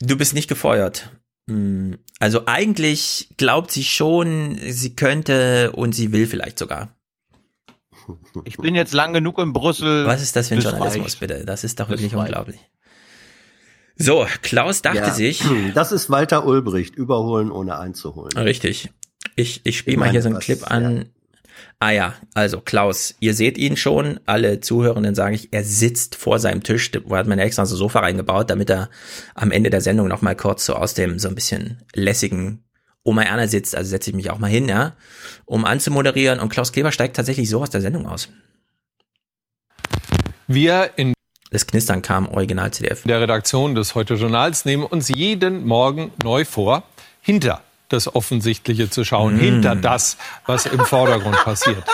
Du 0.00 0.16
bist 0.16 0.32
nicht 0.34 0.48
gefeuert. 0.48 1.10
Hm, 1.50 1.98
Also 2.20 2.42
eigentlich 2.46 3.30
glaubt 3.36 3.70
sie 3.70 3.84
schon, 3.84 4.56
sie 4.68 4.94
könnte 4.94 5.72
und 5.72 5.94
sie 5.94 6.12
will 6.12 6.26
vielleicht 6.26 6.58
sogar. 6.58 6.94
Ich 8.44 8.56
bin 8.56 8.74
jetzt 8.74 8.92
lang 8.94 9.12
genug 9.12 9.38
in 9.38 9.52
Brüssel. 9.52 10.06
Was 10.06 10.22
ist 10.22 10.34
das 10.36 10.48
für 10.48 10.54
ein 10.54 10.60
Das 10.60 10.70
Journalismus, 10.72 11.06
reicht. 11.12 11.20
bitte? 11.20 11.44
Das 11.44 11.64
ist 11.64 11.78
doch 11.80 11.88
wirklich 11.88 12.14
unglaublich. 12.14 12.58
So, 13.96 14.26
Klaus 14.42 14.80
dachte 14.82 14.98
Ja, 14.98 15.10
sich. 15.14 15.42
Das 15.74 15.92
ist 15.92 16.08
Walter 16.10 16.46
Ulbricht, 16.46 16.94
überholen 16.94 17.50
ohne 17.52 17.78
einzuholen. 17.78 18.36
Richtig. 18.36 18.90
Ich, 19.36 19.60
ich 19.64 19.76
spiele 19.78 19.98
mal 19.98 20.10
hier 20.10 20.22
so 20.22 20.28
einen 20.28 20.36
was- 20.38 20.44
Clip 20.44 20.70
an. 20.70 21.10
Ah 21.78 21.90
ja, 21.90 22.14
also 22.34 22.60
Klaus, 22.60 23.14
ihr 23.20 23.34
seht 23.34 23.56
ihn 23.56 23.76
schon, 23.76 24.20
alle 24.26 24.60
Zuhörenden 24.60 25.14
sage 25.14 25.34
ich, 25.34 25.52
er 25.52 25.64
sitzt 25.64 26.14
vor 26.14 26.38
seinem 26.38 26.62
Tisch, 26.62 26.90
wo 27.04 27.16
hat 27.16 27.26
man 27.26 27.38
ja 27.38 27.44
extra 27.44 27.64
so 27.64 27.74
ein 27.74 27.78
Sofa 27.78 28.00
reingebaut, 28.00 28.50
damit 28.50 28.70
er 28.70 28.90
am 29.34 29.50
Ende 29.50 29.70
der 29.70 29.80
Sendung 29.80 30.08
noch 30.08 30.20
mal 30.20 30.36
kurz 30.36 30.66
so 30.66 30.74
aus 30.74 30.94
dem 30.94 31.18
so 31.18 31.28
ein 31.28 31.34
bisschen 31.34 31.82
lässigen 31.94 32.64
Oma 33.02 33.22
Erna 33.22 33.46
sitzt, 33.46 33.74
also 33.74 33.88
setze 33.88 34.10
ich 34.10 34.16
mich 34.16 34.30
auch 34.30 34.38
mal 34.38 34.50
hin, 34.50 34.68
ja, 34.68 34.94
um 35.46 35.64
anzumoderieren 35.64 36.38
und 36.38 36.50
Klaus 36.50 36.72
Kleber 36.72 36.92
steigt 36.92 37.16
tatsächlich 37.16 37.48
so 37.48 37.62
aus 37.62 37.70
der 37.70 37.80
Sendung 37.80 38.06
aus. 38.06 38.28
Wir 40.46 40.90
in 40.96 41.14
Das 41.50 41.66
Knistern 41.66 42.02
kam 42.02 42.28
original 42.28 42.72
CDF. 42.72 43.04
der 43.04 43.20
Redaktion 43.20 43.74
des 43.74 43.94
Heute 43.94 44.14
Journals 44.14 44.64
nehmen 44.64 44.84
uns 44.84 45.08
jeden 45.08 45.64
Morgen 45.64 46.12
neu 46.22 46.44
vor, 46.44 46.82
hinter 47.22 47.62
das 47.90 48.14
Offensichtliche 48.14 48.88
zu 48.88 49.04
schauen, 49.04 49.36
hinter 49.36 49.76
das, 49.76 50.16
was 50.46 50.66
im 50.66 50.80
Vordergrund 50.80 51.36
passiert. 51.44 51.84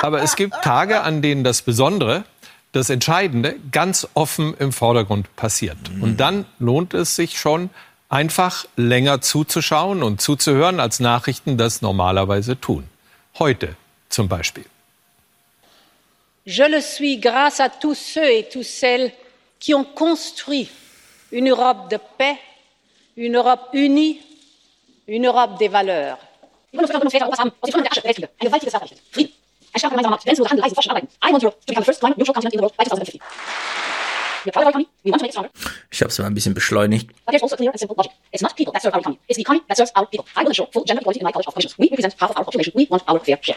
Aber 0.00 0.22
es 0.22 0.36
gibt 0.36 0.62
Tage, 0.62 1.02
an 1.02 1.22
denen 1.22 1.42
das 1.42 1.62
Besondere, 1.62 2.24
das 2.72 2.88
Entscheidende 2.88 3.56
ganz 3.70 4.08
offen 4.14 4.54
im 4.58 4.72
Vordergrund 4.72 5.34
passiert. 5.36 5.76
Und 6.00 6.18
dann 6.18 6.46
lohnt 6.58 6.94
es 6.94 7.16
sich 7.16 7.38
schon, 7.38 7.70
einfach 8.08 8.66
länger 8.76 9.20
zuzuschauen 9.20 10.02
und 10.02 10.20
zuzuhören, 10.20 10.80
als 10.80 11.00
Nachrichten 11.00 11.56
das 11.56 11.82
normalerweise 11.82 12.60
tun. 12.60 12.84
Heute 13.38 13.76
zum 14.08 14.28
Beispiel. 14.28 14.64
Je 16.44 16.66
le 16.68 16.80
suis 16.82 17.20
grâce 17.20 17.60
à 17.60 17.68
tous 17.68 17.94
ceux 17.94 18.28
et 18.28 18.48
toutes 18.50 18.66
celles 18.66 19.12
qui 19.60 19.74
ont 19.74 19.86
construit 19.94 20.68
une 21.30 21.48
Europe 21.48 21.88
de 21.88 21.98
paix, 22.18 22.36
une 23.16 23.36
Europe 23.36 23.68
unie, 23.72 24.20
une 25.06 25.26
Europe 25.26 25.58
des 25.58 25.68
Valeurs. 25.68 26.18
Die 26.72 26.76
Bundesväter 26.76 27.24
Europas 27.24 27.38
haben 27.38 27.52
aus 27.60 27.68
den 27.68 27.72
Gründen 27.72 27.84
der 27.84 27.92
Asche 27.92 28.04
Weltkriege 28.04 28.28
ein 28.38 28.46
gewaltiges 28.46 28.72
Werk 28.72 28.82
errichtet. 28.82 29.02
Frieden, 29.10 29.32
ein 29.72 29.78
starker 29.78 29.90
gemeinsamer 29.90 30.10
Markt, 30.12 30.24
grenzenlose 30.24 30.50
Handel, 30.50 30.62
Reisen, 30.62 30.74
Forschung, 30.74 30.90
Arbeiten. 30.92 31.08
I 31.22 31.32
want 31.32 31.42
Europe 31.42 31.58
to 31.60 31.66
become 31.66 31.82
the 31.82 31.86
first 31.86 32.00
climate 32.00 32.18
neutral 32.18 32.34
continent 32.34 32.54
in 32.54 32.58
the 32.58 32.62
world 32.62 32.76
by 32.76 32.84
2050. 32.84 33.20
We 34.44 34.48
are 34.48 34.52
proud 34.52 34.62
of 34.62 34.66
our 34.66 34.70
economy. 34.70 34.88
We 35.04 35.10
want 35.10 35.20
to 35.20 35.24
make 35.24 35.30
it 35.30 35.34
stronger. 35.34 35.50
Ich 35.90 36.00
habe 36.00 36.10
es 36.10 36.18
mal 36.18 36.26
ein 36.26 36.34
bisschen 36.34 36.54
beschleunigt. 36.54 37.10
Also. 37.26 37.46
It's 37.46 39.36
the 39.36 39.42
economy 39.42 39.64
that 39.68 39.76
serves 39.76 39.92
our 39.94 40.06
people. 40.06 40.26
I 40.34 40.42
will 40.42 40.48
ensure 40.48 40.68
full 40.72 40.84
gender 40.84 41.00
equality 41.00 41.20
in 41.20 41.24
my 41.24 41.32
college 41.32 41.46
of 41.46 41.54
commissioners. 41.54 41.78
We 41.78 41.90
represent 41.90 42.14
half 42.18 42.30
of 42.30 42.36
our 42.38 42.44
population. 42.44 42.72
We 42.74 42.86
want 42.88 43.02
our 43.06 43.20
fair 43.20 43.38
share. 43.40 43.56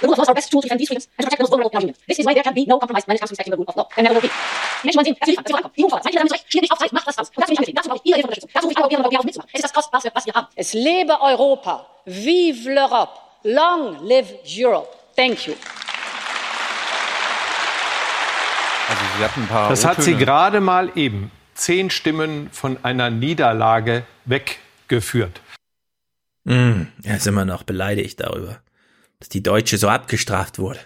The 0.00 0.06
rule 0.06 0.12
of 0.12 0.18
law 0.18 0.24
is 0.24 0.28
our 0.28 0.34
best 0.34 0.50
tool 0.50 0.60
to 0.60 0.66
defend 0.68 0.80
these 0.80 0.88
freedoms 0.88 1.08
and 1.16 1.24
to 1.24 1.26
protect 1.26 1.38
the 1.38 1.44
most 1.44 1.50
vulnerable 1.50 1.70
in 1.72 1.76
our 1.76 1.82
union. 1.82 1.96
This 2.06 2.18
is 2.18 2.26
why 2.26 2.34
there 2.34 2.42
can 2.42 2.54
be 2.54 2.66
no 2.66 2.78
compromise 2.78 3.06
when 3.06 3.16
it 3.16 3.20
comes 3.20 3.30
to 3.30 3.32
respecting 3.32 3.52
the 3.52 3.58
rule 3.58 3.68
of 3.68 3.76
law. 3.76 3.88
And 3.96 4.04
never 4.04 4.14
will 4.14 4.28
be. 4.28 4.28
Die 4.28 4.86
Menschen 4.86 4.98
wollen 4.98 5.06
sehen, 5.06 5.16
dass 5.18 5.26
wir 5.26 5.32
liefern, 5.32 5.44
dass 5.44 5.52
wir 5.52 5.56
vorankommen. 5.56 5.74
Die 5.76 5.80
Jungfrau, 5.80 6.00
seid 6.02 6.12
ihr 6.12 6.18
damit 6.20 6.32
recht? 6.32 6.44
Schwierig 6.52 6.72
auf 6.72 6.78
Zeit, 6.78 6.92
macht 6.92 7.06
das 7.08 7.18
aus. 7.18 7.28
Und 7.28 7.38
dazu 7.38 7.46
bin 7.46 7.52
ich 7.52 7.58
angetreten. 7.58 7.76
Dazu 7.76 7.88
brauche 7.88 8.00
ich 8.02 8.06
Ihre 8.06 8.16
Hilfe 8.16 8.28
Unterstützung. 8.28 8.50
Dazu 8.52 8.66
rufe 8.66 8.72
ich 8.72 8.78
alle 8.78 8.86
Europäerinnen 8.86 9.20
und 9.20 9.26
mitzumachen. 9.26 9.50
Es 9.52 9.58
ist 9.60 9.64
das 9.64 9.72
Kostbarste, 9.72 10.10
was 10.14 10.26
wir 10.26 10.34
haben. 10.34 10.46
Es 10.54 10.72
lebe 10.74 11.20
Europa. 11.20 11.86
Vive 12.04 12.68
l'Europe. 12.68 13.16
Long 13.44 14.06
live 14.06 14.34
Europe. 14.44 14.88
Thank 15.16 15.46
you. 15.46 15.54
Also 18.88 19.02
sie 19.16 19.24
hat 19.24 19.36
ein 19.36 19.46
paar 19.48 19.68
Das 19.68 19.84
hat 19.84 20.02
sie 20.02 20.14
gerade 20.14 20.60
mal 20.60 20.90
eben 20.94 21.30
zehn 21.54 21.90
Stimmen 21.90 22.50
von 22.52 22.78
einer 22.84 23.10
Niederlage 23.10 24.04
weggeführt. 24.26 25.40
Mm, 26.44 26.82
er 27.02 27.16
ist 27.16 27.26
immer 27.26 27.44
noch 27.44 27.64
beleidigt 27.64 28.20
darüber, 28.20 28.60
dass 29.18 29.28
die 29.28 29.42
Deutsche 29.42 29.78
so 29.78 29.88
abgestraft 29.88 30.58
wurde. 30.58 30.80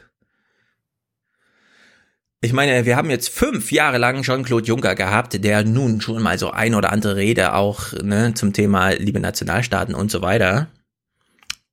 Ich 2.42 2.54
meine, 2.54 2.86
wir 2.86 2.96
haben 2.96 3.10
jetzt 3.10 3.28
fünf 3.28 3.70
Jahre 3.70 3.98
lang 3.98 4.22
Jean-Claude 4.22 4.66
Juncker 4.66 4.94
gehabt, 4.94 5.44
der 5.44 5.62
nun 5.62 6.00
schon 6.00 6.22
mal 6.22 6.38
so 6.38 6.50
ein 6.50 6.74
oder 6.74 6.90
andere 6.90 7.16
Rede 7.16 7.52
auch 7.54 7.92
ne, 7.92 8.32
zum 8.32 8.54
Thema 8.54 8.90
liebe 8.90 9.20
Nationalstaaten 9.20 9.94
und 9.94 10.10
so 10.10 10.22
weiter. 10.22 10.68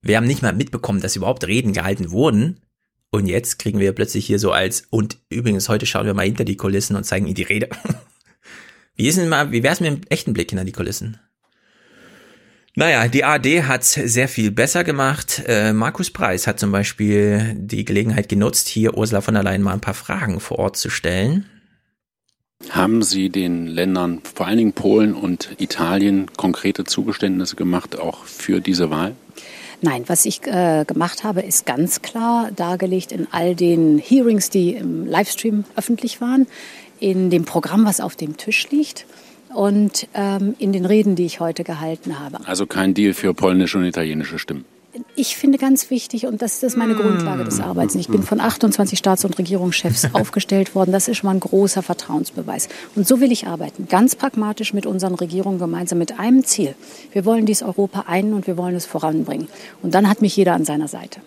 Wir 0.01 0.17
haben 0.17 0.27
nicht 0.27 0.41
mal 0.41 0.53
mitbekommen, 0.53 0.99
dass 0.99 1.15
überhaupt 1.15 1.47
Reden 1.47 1.71
gehalten 1.71 2.11
wurden. 2.11 2.59
Und 3.11 3.27
jetzt 3.27 3.59
kriegen 3.59 3.79
wir 3.79 3.93
plötzlich 3.93 4.25
hier 4.25 4.39
so 4.39 4.51
als, 4.51 4.87
und 4.89 5.17
übrigens, 5.29 5.69
heute 5.69 5.85
schauen 5.85 6.05
wir 6.05 6.13
mal 6.13 6.25
hinter 6.25 6.43
die 6.43 6.57
Kulissen 6.57 6.97
und 6.97 7.05
zeigen 7.05 7.27
Ihnen 7.27 7.35
die 7.35 7.43
Rede. 7.43 7.69
Wie 8.95 9.07
ist 9.07 9.17
denn 9.17 9.29
mal, 9.29 9.51
wie 9.51 9.61
wär's 9.61 9.79
mit 9.79 9.91
dem 9.91 10.01
echten 10.09 10.33
Blick 10.33 10.49
hinter 10.49 10.65
die 10.65 10.71
Kulissen? 10.71 11.19
Naja, 12.79 13.07
die 13.07 13.23
ARD 13.23 13.63
hat's 13.67 13.93
sehr 13.93 14.27
viel 14.27 14.51
besser 14.51 14.83
gemacht. 14.83 15.41
Äh, 15.47 15.73
Markus 15.73 16.11
Preis 16.11 16.45
hat 16.45 16.59
zum 16.59 16.71
Beispiel 16.71 17.55
die 17.57 17.83
Gelegenheit 17.83 18.29
genutzt, 18.29 18.67
hier 18.67 18.95
Ursula 18.95 19.21
von 19.21 19.33
der 19.33 19.41
Leyen 19.41 19.63
mal 19.63 19.73
ein 19.73 19.81
paar 19.81 19.95
Fragen 19.95 20.39
vor 20.39 20.59
Ort 20.59 20.77
zu 20.77 20.91
stellen. 20.91 21.47
Haben 22.69 23.01
Sie 23.01 23.29
den 23.29 23.65
Ländern, 23.65 24.21
vor 24.35 24.45
allen 24.45 24.59
Dingen 24.59 24.73
Polen 24.73 25.15
und 25.15 25.55
Italien, 25.57 26.27
konkrete 26.37 26.83
Zugeständnisse 26.83 27.55
gemacht, 27.55 27.97
auch 27.97 28.25
für 28.25 28.61
diese 28.61 28.91
Wahl? 28.91 29.15
Nein, 29.81 30.03
was 30.05 30.25
ich 30.25 30.45
äh, 30.45 30.85
gemacht 30.85 31.23
habe, 31.23 31.41
ist 31.41 31.65
ganz 31.65 32.03
klar 32.03 32.51
dargelegt 32.55 33.11
in 33.11 33.27
all 33.31 33.55
den 33.55 33.97
Hearings, 33.97 34.51
die 34.51 34.75
im 34.75 35.07
Livestream 35.07 35.63
öffentlich 35.75 36.21
waren, 36.21 36.45
in 36.99 37.31
dem 37.31 37.43
Programm, 37.43 37.85
was 37.85 38.01
auf 38.01 38.15
dem 38.15 38.37
Tisch 38.37 38.69
liegt 38.69 39.07
und 39.57 40.07
ähm, 40.13 40.55
in 40.59 40.71
den 40.71 40.85
Reden, 40.85 41.15
die 41.15 41.25
ich 41.25 41.39
heute 41.39 41.63
gehalten 41.63 42.19
habe. 42.19 42.37
Also 42.45 42.67
kein 42.67 42.93
Deal 42.93 43.13
für 43.13 43.33
polnische 43.33 43.79
und 43.79 43.85
italienische 43.85 44.37
Stimmen. 44.37 44.65
Ich 45.15 45.35
finde 45.35 45.57
ganz 45.57 45.89
wichtig, 45.89 46.27
und 46.27 46.43
das 46.43 46.61
ist 46.61 46.77
meine 46.77 46.93
Grundlage 46.93 47.43
des 47.43 47.59
Arbeits. 47.59 47.95
Ich 47.95 48.07
bin 48.07 48.21
von 48.21 48.39
28 48.39 48.97
Staats- 48.99 49.25
und 49.25 49.37
Regierungschefs 49.37 50.09
aufgestellt 50.13 50.75
worden. 50.75 50.91
Das 50.91 51.07
ist 51.07 51.17
schon 51.17 51.27
mal 51.29 51.33
ein 51.35 51.39
großer 51.39 51.81
Vertrauensbeweis. 51.81 52.69
Und 52.95 53.07
so 53.07 53.19
will 53.19 53.31
ich 53.31 53.47
arbeiten. 53.47 53.87
Ganz 53.87 54.15
pragmatisch 54.15 54.73
mit 54.75 54.85
unseren 54.85 55.15
Regierungen 55.15 55.57
gemeinsam 55.57 55.97
mit 55.97 56.19
einem 56.19 56.43
Ziel. 56.45 56.75
Wir 57.11 57.25
wollen 57.25 57.47
dies 57.47 57.63
Europa 57.63 58.05
ein 58.07 58.33
und 58.33 58.45
wir 58.45 58.57
wollen 58.57 58.75
es 58.75 58.85
voranbringen. 58.85 59.47
Und 59.81 59.95
dann 59.95 60.07
hat 60.07 60.21
mich 60.21 60.35
jeder 60.35 60.53
an 60.53 60.65
seiner 60.65 60.87
Seite. 60.87 61.19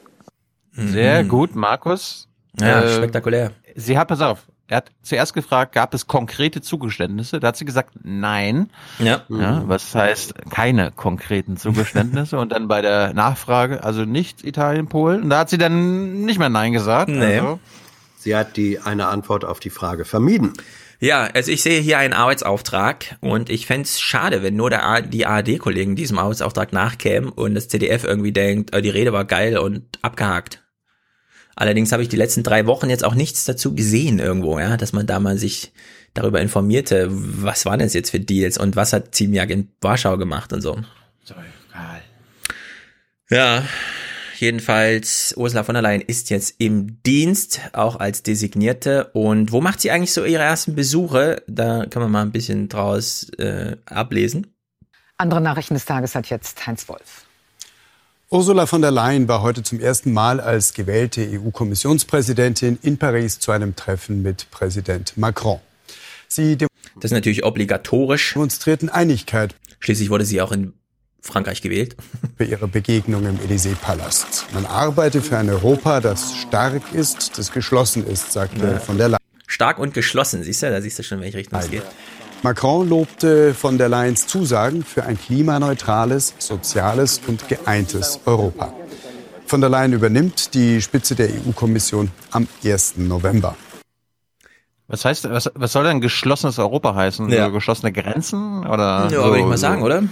Sehr 0.73 1.25
gut, 1.25 1.57
Markus. 1.57 2.29
Ja, 2.61 2.83
Äh, 2.83 2.97
spektakulär. 2.97 3.53
Sie 3.75 3.99
hat, 3.99 4.07
pass 4.09 4.21
auf, 4.21 4.47
er 4.71 4.77
hat 4.79 4.93
zuerst 5.03 5.35
gefragt, 5.35 5.73
gab 5.73 5.93
es 5.95 6.07
konkrete 6.07 6.61
Zugeständnisse? 6.61 7.41
Da 7.41 7.49
hat 7.49 7.57
sie 7.57 7.65
gesagt, 7.65 7.91
nein. 8.05 8.71
Ja. 9.01 9.23
ja 9.29 9.65
was 9.67 9.93
heißt 9.95 10.35
keine 10.51 10.93
konkreten 10.93 11.57
Zugeständnisse? 11.57 12.39
Und 12.39 12.53
dann 12.53 12.69
bei 12.69 12.81
der 12.81 13.13
Nachfrage, 13.13 13.83
also 13.83 14.05
nicht 14.05 14.45
Italien, 14.45 14.87
Polen. 14.87 15.25
Und 15.25 15.31
da 15.31 15.41
hat 15.41 15.51
sie 15.51 15.59
dann 15.59 16.23
nicht 16.23 16.39
mehr 16.39 16.51
Nein 16.51 16.73
gesagt. 16.73 17.11
Nee. 17.11 17.41
Also, 17.41 17.59
Sie 18.17 18.37
hat 18.37 18.57
die 18.57 18.79
eine 18.79 19.09
Antwort 19.09 19.45
auf 19.45 19.61
die 19.61 19.71
Frage 19.71 20.05
vermieden. 20.05 20.53
Ja, 21.01 21.23
also 21.35 21.51
ich 21.51 21.63
sehe 21.63 21.81
hier 21.81 21.99
einen 21.99 22.13
Arbeitsauftrag 22.13 23.17
und 23.21 23.49
ich 23.49 23.67
fänd's 23.67 23.99
schade, 23.99 24.43
wenn 24.43 24.55
nur 24.55 24.69
der 24.69 25.01
die 25.01 25.25
ARD-Kollegen 25.25 25.97
diesem 25.97 26.19
Arbeitsauftrag 26.19 26.75
nachkämen 26.75 27.31
und 27.31 27.55
das 27.55 27.69
ZDF 27.69 28.05
irgendwie 28.05 28.33
denkt, 28.33 28.75
äh, 28.75 28.83
die 28.83 28.91
Rede 28.91 29.13
war 29.13 29.25
geil 29.25 29.57
und 29.57 29.83
abgehakt. 30.03 30.63
Allerdings 31.61 31.93
habe 31.93 32.03
ich 32.03 32.09
die 32.09 32.17
letzten 32.17 32.43
drei 32.43 32.65
Wochen 32.65 32.89
jetzt 32.89 33.05
auch 33.05 33.15
nichts 33.15 33.45
dazu 33.45 33.75
gesehen 33.75 34.19
irgendwo, 34.19 34.59
ja, 34.59 34.79
dass 34.79 34.95
man 34.95 35.07
da 35.07 35.21
mal 35.21 35.37
sich 35.37 35.73
darüber 36.15 36.41
informierte, 36.41 37.09
was 37.11 37.67
waren 37.67 37.81
das 37.81 37.93
jetzt 37.93 38.13
für 38.13 38.19
Deals 38.19 38.57
und 38.57 38.77
was 38.77 38.95
hat 38.95 39.15
Ziemiak 39.15 39.51
in 39.51 39.69
Warschau 39.83 40.17
gemacht 40.17 40.55
und 40.55 40.63
so. 40.63 40.79
so, 41.23 41.35
egal. 41.35 42.01
Ja, 43.29 43.63
jedenfalls 44.39 45.35
Ursula 45.37 45.63
von 45.63 45.75
der 45.75 45.83
Leyen 45.83 46.01
ist 46.01 46.31
jetzt 46.31 46.55
im 46.57 47.03
Dienst, 47.03 47.61
auch 47.75 48.01
als 48.01 48.23
Designierte. 48.23 49.11
Und 49.13 49.53
wo 49.53 49.61
macht 49.61 49.83
sie 49.83 49.91
eigentlich 49.91 50.15
so 50.15 50.25
ihre 50.25 50.43
ersten 50.43 50.75
Besuche? 50.75 51.43
Da 51.47 51.85
kann 51.85 52.01
man 52.01 52.11
mal 52.11 52.23
ein 52.23 52.33
bisschen 52.33 52.71
draus 52.71 53.29
äh, 53.39 53.77
ablesen. 53.85 54.47
Andere 55.19 55.43
Nachrichten 55.43 55.75
des 55.75 55.85
Tages 55.85 56.15
hat 56.15 56.31
jetzt 56.31 56.67
Heinz 56.67 56.89
Wolf. 56.89 57.27
Ursula 58.33 58.67
von 58.67 58.81
der 58.81 58.93
Leyen 58.93 59.27
war 59.27 59.43
heute 59.43 59.65
zum 59.65 59.81
ersten 59.81 60.13
Mal 60.13 60.41
als 60.41 60.73
gewählte 60.73 61.29
EU-Kommissionspräsidentin 61.33 62.79
in 62.81 62.97
Paris 62.97 63.41
zu 63.41 63.51
einem 63.51 63.75
Treffen 63.75 64.23
mit 64.23 64.49
Präsident 64.53 65.17
Macron. 65.17 65.59
Sie 66.29 66.57
das 66.57 66.69
ist 67.03 67.11
natürlich 67.11 67.45
obligatorisch. 67.45 68.35
Demonstrierten 68.35 68.89
Einigkeit. 68.89 69.57
Schließlich 69.81 70.11
wurde 70.11 70.25
sie 70.25 70.41
auch 70.41 70.53
in 70.53 70.75
Frankreich 71.21 71.61
gewählt. 71.61 71.97
Für 72.37 72.45
ihre 72.45 72.69
Begegnung 72.69 73.27
im 73.27 73.37
Élysée-Palast. 73.39 74.47
Man 74.55 74.65
arbeite 74.65 75.23
für 75.23 75.37
ein 75.37 75.51
Europa, 75.51 76.01
das 76.01 76.37
stark 76.37 76.83
ist, 76.95 77.37
das 77.37 77.51
geschlossen 77.51 78.07
ist, 78.07 78.31
sagte 78.31 78.65
ja. 78.65 78.79
von 78.79 78.97
der 78.97 79.09
Leyen. 79.09 79.21
Stark 79.49 79.81
und 79.81 79.93
geschlossen, 79.93 80.45
siehst 80.45 80.63
du, 80.63 80.71
da 80.71 80.81
siehst 80.81 81.01
du 81.01 81.03
schon, 81.03 81.21
welche 81.21 81.39
Richtung 81.39 81.59
es 81.59 81.69
geht. 81.69 81.83
Macron 82.43 82.89
lobte 82.89 83.53
von 83.53 83.77
der 83.77 83.91
Leyens 83.91 84.27
Zusagen 84.27 84.83
für 84.83 85.05
ein 85.05 85.19
klimaneutrales, 85.19 86.35
soziales 86.39 87.21
und 87.27 87.49
geeintes 87.49 88.21
Europa. 88.25 88.73
Von 89.45 89.61
der 89.61 89.69
Leyen 89.69 89.93
übernimmt 89.93 90.55
die 90.55 90.81
Spitze 90.81 91.15
der 91.15 91.29
EU-Kommission 91.29 92.11
am 92.31 92.49
1. 92.65 92.97
November. 92.97 93.57
Was 94.89 95.05
heißt, 95.05 95.29
was, 95.29 95.51
was 95.55 95.73
soll 95.73 95.85
denn 95.85 96.01
geschlossenes 96.01 96.59
Europa 96.59 96.95
heißen? 96.95 97.29
Ja. 97.29 97.49
Geschlossene 97.49 97.93
Grenzen 97.93 98.67
oder? 98.67 99.09
Ja, 99.11 99.11
so, 99.11 99.25
würde 99.25 99.41
ich 99.41 99.47
mal 99.47 99.59
sagen, 99.59 99.81
so 99.81 99.87
oder? 99.87 100.03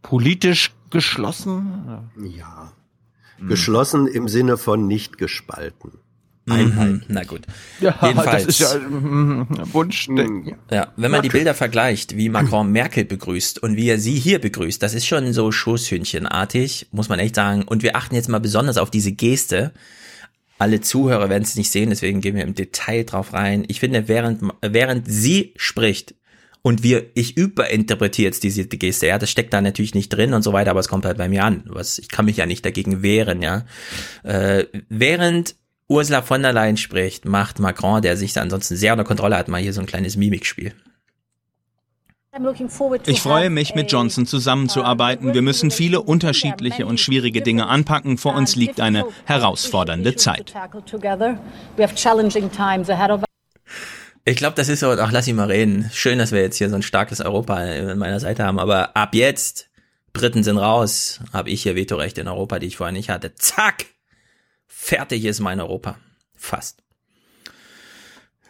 Politisch 0.00 0.72
geschlossen? 0.88 2.10
Ja. 2.18 2.72
Geschlossen 3.46 4.06
im 4.06 4.26
Sinne 4.26 4.56
von 4.56 4.86
nicht 4.86 5.18
gespalten. 5.18 5.98
Mhm. 6.44 7.02
Na 7.08 7.22
gut. 7.22 7.42
Ja, 7.80 7.96
Jedenfalls. 8.02 8.46
das 8.46 8.60
ist 8.60 8.72
ja 8.72 8.78
mm, 8.78 9.46
Wunschdenken. 9.72 10.56
Ja, 10.70 10.92
wenn 10.96 11.10
man 11.10 11.22
die 11.22 11.28
Bilder 11.28 11.54
vergleicht, 11.54 12.16
wie 12.16 12.28
Macron 12.28 12.72
Merkel 12.72 13.04
begrüßt 13.04 13.62
und 13.62 13.76
wie 13.76 13.88
er 13.88 13.98
sie 13.98 14.18
hier 14.18 14.40
begrüßt, 14.40 14.82
das 14.82 14.94
ist 14.94 15.06
schon 15.06 15.32
so 15.32 15.52
Schoßhündchenartig, 15.52 16.88
muss 16.90 17.08
man 17.08 17.20
echt 17.20 17.36
sagen. 17.36 17.62
Und 17.62 17.82
wir 17.82 17.94
achten 17.94 18.16
jetzt 18.16 18.28
mal 18.28 18.40
besonders 18.40 18.76
auf 18.76 18.90
diese 18.90 19.12
Geste. 19.12 19.72
Alle 20.58 20.80
Zuhörer 20.80 21.28
werden 21.28 21.44
es 21.44 21.56
nicht 21.56 21.70
sehen, 21.70 21.90
deswegen 21.90 22.20
gehen 22.20 22.34
wir 22.34 22.44
im 22.44 22.54
Detail 22.54 23.04
drauf 23.04 23.32
rein. 23.32 23.64
Ich 23.68 23.80
finde, 23.80 24.08
während, 24.08 24.42
während 24.62 25.10
sie 25.10 25.54
spricht 25.56 26.14
und 26.62 26.84
wir, 26.84 27.06
ich 27.14 27.36
überinterpretiere 27.36 28.26
jetzt 28.26 28.44
diese 28.44 28.66
Geste, 28.66 29.08
ja, 29.08 29.18
das 29.18 29.30
steckt 29.30 29.52
da 29.52 29.60
natürlich 29.60 29.94
nicht 29.94 30.10
drin 30.10 30.34
und 30.34 30.42
so 30.42 30.52
weiter, 30.52 30.70
aber 30.70 30.80
es 30.80 30.88
kommt 30.88 31.04
halt 31.04 31.18
bei 31.18 31.28
mir 31.28 31.44
an. 31.44 31.64
Was, 31.66 31.98
ich 31.98 32.08
kann 32.08 32.24
mich 32.24 32.36
ja 32.36 32.46
nicht 32.46 32.64
dagegen 32.64 33.02
wehren, 33.02 33.42
ja. 33.42 33.64
Äh, 34.22 34.66
während 34.88 35.56
Ursula 35.92 36.22
von 36.22 36.42
der 36.42 36.52
Leyen 36.52 36.76
spricht, 36.76 37.24
macht 37.24 37.58
Macron, 37.58 38.02
der 38.02 38.16
sich 38.16 38.32
da 38.32 38.40
ansonsten 38.40 38.76
sehr 38.76 38.92
unter 38.92 39.04
Kontrolle 39.04 39.36
hat, 39.36 39.48
mal 39.48 39.60
hier 39.60 39.72
so 39.72 39.80
ein 39.80 39.86
kleines 39.86 40.16
Mimikspiel. 40.16 40.74
Ich 43.04 43.20
freue 43.20 43.50
mich, 43.50 43.74
mit 43.74 43.92
Johnson 43.92 44.24
zusammenzuarbeiten. 44.24 45.34
Wir 45.34 45.42
müssen 45.42 45.70
viele 45.70 46.00
unterschiedliche 46.00 46.86
und 46.86 46.98
schwierige 46.98 47.42
Dinge 47.42 47.66
anpacken. 47.66 48.16
Vor 48.16 48.34
uns 48.34 48.56
liegt 48.56 48.80
eine 48.80 49.04
herausfordernde 49.26 50.16
Zeit. 50.16 50.54
Ich 54.24 54.36
glaube, 54.36 54.54
das 54.56 54.68
ist 54.70 54.80
so, 54.80 54.90
ach, 54.92 55.12
lass 55.12 55.28
ihn 55.28 55.36
mal 55.36 55.48
reden. 55.48 55.90
Schön, 55.92 56.18
dass 56.18 56.32
wir 56.32 56.40
jetzt 56.40 56.56
hier 56.56 56.70
so 56.70 56.76
ein 56.76 56.82
starkes 56.82 57.20
Europa 57.20 57.56
an 57.56 57.98
meiner 57.98 58.18
Seite 58.18 58.44
haben, 58.44 58.58
aber 58.58 58.96
ab 58.96 59.14
jetzt, 59.14 59.68
Briten 60.14 60.42
sind 60.42 60.56
raus, 60.56 61.20
habe 61.34 61.50
ich 61.50 61.62
hier 61.62 61.76
Vetorechte 61.76 62.22
in 62.22 62.28
Europa, 62.28 62.58
die 62.58 62.68
ich 62.68 62.78
vorher 62.78 62.92
nicht 62.92 63.10
hatte. 63.10 63.34
Zack! 63.34 63.91
Fertig 64.74 65.24
ist 65.24 65.40
mein 65.40 65.60
Europa. 65.60 65.96
Fast. 66.34 66.82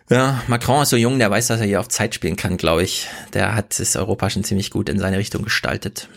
Ja, 0.08 0.42
Macron 0.46 0.82
ist 0.82 0.90
so 0.90 0.96
jung, 0.96 1.18
der 1.18 1.30
weiß, 1.30 1.48
dass 1.48 1.60
er 1.60 1.66
hier 1.66 1.80
auf 1.80 1.88
Zeit 1.88 2.14
spielen 2.14 2.36
kann, 2.36 2.56
glaube 2.56 2.82
ich. 2.82 3.08
Der 3.34 3.54
hat 3.54 3.78
das 3.78 3.96
Europa 3.96 4.30
schon 4.30 4.44
ziemlich 4.44 4.70
gut 4.70 4.88
in 4.88 4.98
seine 4.98 5.18
Richtung 5.18 5.42
gestaltet. 5.42 6.08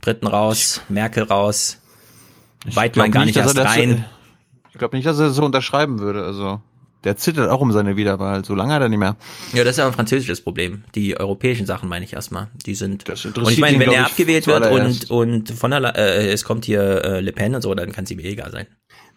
Briten 0.00 0.26
raus, 0.26 0.80
Merkel 0.88 1.24
raus, 1.24 1.78
Weidmann 2.64 3.10
gar 3.10 3.24
nicht 3.24 3.36
erst 3.36 3.58
rein. 3.58 4.04
Ich 4.72 4.78
glaube 4.78 4.96
nicht, 4.96 5.06
dass 5.06 5.18
er 5.18 5.28
das 5.28 5.36
so 5.36 5.44
unterschreiben 5.44 5.98
würde. 5.98 6.24
Also 6.24 6.60
der 7.04 7.16
zittert 7.16 7.50
auch 7.50 7.60
um 7.60 7.72
seine 7.72 7.96
Wiederwahl. 7.96 8.44
So 8.44 8.54
lange 8.54 8.74
hat 8.74 8.82
er 8.82 8.88
nicht 8.88 8.98
mehr. 8.98 9.16
Ja, 9.52 9.64
das 9.64 9.76
ist 9.76 9.80
aber 9.80 9.90
ein 9.90 9.94
französisches 9.94 10.40
Problem. 10.40 10.84
Die 10.94 11.18
europäischen 11.18 11.66
Sachen 11.66 11.88
meine 11.88 12.04
ich 12.04 12.12
erstmal. 12.12 12.48
Die 12.66 12.74
sind. 12.74 13.08
Das 13.08 13.24
und 13.24 13.50
ich 13.50 13.58
meine, 13.58 13.78
wenn 13.78 13.90
er 13.90 14.06
abgewählt 14.06 14.46
wird 14.46 14.70
und 14.70 15.10
und 15.10 15.50
von 15.50 15.70
der 15.70 15.96
äh, 15.96 16.30
es 16.30 16.44
kommt 16.44 16.64
hier 16.64 17.04
äh, 17.04 17.20
Le 17.20 17.32
Pen 17.32 17.54
und 17.54 17.62
so, 17.62 17.74
dann 17.74 17.92
kann 17.92 18.06
sie 18.06 18.14
mir 18.14 18.24
egal 18.24 18.50
sein. 18.52 18.66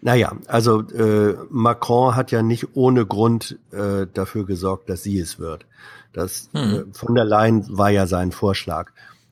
Naja, 0.06 0.34
also 0.46 0.82
äh, 0.82 1.36
Macron 1.50 2.16
hat 2.16 2.30
ja 2.30 2.44
nicht 2.44 2.76
ohne 2.76 3.08
Grund 3.08 3.58
äh, 3.72 4.06
dafür 4.14 4.46
gesorgt, 4.46 4.88
dass 4.88 5.02
sie 5.02 5.18
es 5.18 5.40
wird. 5.40 5.66
Das 6.14 6.48
hm. 6.54 6.74
äh, 6.74 6.84
von 6.94 7.16
der 7.16 7.26
Leyen 7.26 7.66
war 7.76 7.90
ja 7.90 8.06
sein 8.06 8.32
Vorschlag. 8.32 8.92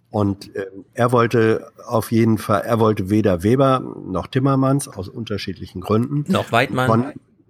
Und 0.09 0.55
äh, 0.55 0.65
er 0.95 1.11
wollte 1.11 1.71
auf 1.85 2.11
jeden 2.11 2.39
Fall, 2.39 2.61
er 2.61 2.79
wollte 2.79 3.11
weder 3.11 3.43
Weber 3.43 3.81
noch 4.07 4.25
Timmermans 4.25 4.87
aus 4.87 5.09
unterschiedlichen 5.09 5.79
Gründen. 5.79 6.25
Noch 6.27 6.51
Weidmann. 6.51 6.87
Von, 6.87 7.03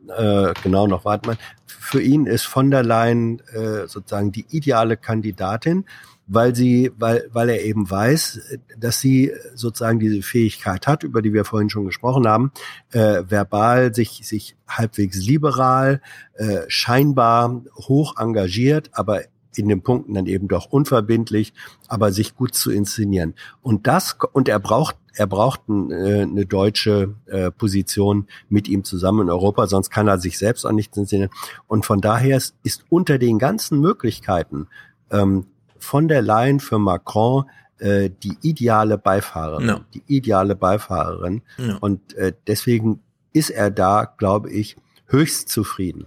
äh, 0.09 0.53
genau, 0.61 0.87
noch 0.87 1.05
Weidmann. 1.05 1.37
Für 1.65 2.01
ihn 2.01 2.25
ist 2.25 2.43
von 2.43 2.71
der 2.71 2.83
Leyen 2.83 3.39
äh, 3.53 3.87
sozusagen 3.87 4.33
die 4.33 4.45
ideale 4.49 4.97
Kandidatin 4.97 5.85
weil 6.27 6.55
sie, 6.55 6.91
weil, 6.97 7.29
weil 7.31 7.49
er 7.49 7.63
eben 7.63 7.89
weiß, 7.89 8.39
dass 8.77 8.99
sie 8.99 9.31
sozusagen 9.55 9.99
diese 9.99 10.21
Fähigkeit 10.21 10.87
hat, 10.87 11.03
über 11.03 11.21
die 11.21 11.33
wir 11.33 11.45
vorhin 11.45 11.69
schon 11.69 11.85
gesprochen 11.85 12.27
haben, 12.27 12.51
äh, 12.91 13.23
verbal 13.27 13.93
sich, 13.93 14.21
sich 14.23 14.55
halbwegs 14.67 15.17
liberal, 15.17 16.01
äh, 16.35 16.61
scheinbar 16.67 17.63
hoch 17.75 18.17
engagiert, 18.17 18.89
aber 18.93 19.21
in 19.55 19.67
den 19.67 19.83
Punkten 19.83 20.13
dann 20.13 20.25
eben 20.25 20.47
doch 20.47 20.65
unverbindlich, 20.65 21.53
aber 21.87 22.11
sich 22.11 22.35
gut 22.35 22.55
zu 22.55 22.71
inszenieren. 22.71 23.35
Und 23.61 23.87
das, 23.87 24.17
und 24.31 24.49
er 24.49 24.59
braucht, 24.59 24.97
er 25.13 25.27
braucht 25.27 25.61
äh, 25.69 26.21
eine 26.21 26.45
deutsche 26.45 27.15
äh, 27.27 27.51
Position 27.51 28.27
mit 28.49 28.67
ihm 28.67 28.83
zusammen 28.83 29.21
in 29.21 29.29
Europa, 29.29 29.67
sonst 29.67 29.89
kann 29.89 30.07
er 30.07 30.19
sich 30.19 30.37
selbst 30.37 30.65
auch 30.65 30.71
nicht 30.71 30.95
inszenieren. 30.97 31.31
Und 31.67 31.85
von 31.85 32.01
daher 32.01 32.37
ist, 32.37 32.55
ist 32.63 32.85
unter 32.89 33.19
den 33.19 33.37
ganzen 33.37 33.79
Möglichkeiten, 33.79 34.67
ähm, 35.11 35.45
von 35.83 36.07
der 36.07 36.21
Leyen 36.21 36.59
für 36.59 36.79
Macron 36.79 37.45
äh, 37.79 38.09
die 38.23 38.37
ideale 38.41 38.97
Beifahrerin, 38.97 39.65
no. 39.65 39.79
die 39.93 40.03
ideale 40.07 40.55
Beifahrerin. 40.55 41.41
No. 41.57 41.77
Und 41.81 42.13
äh, 42.15 42.33
deswegen 42.47 43.01
ist 43.33 43.49
er 43.49 43.69
da, 43.71 44.11
glaube 44.17 44.51
ich, 44.51 44.77
höchst 45.07 45.49
zufrieden. 45.49 46.05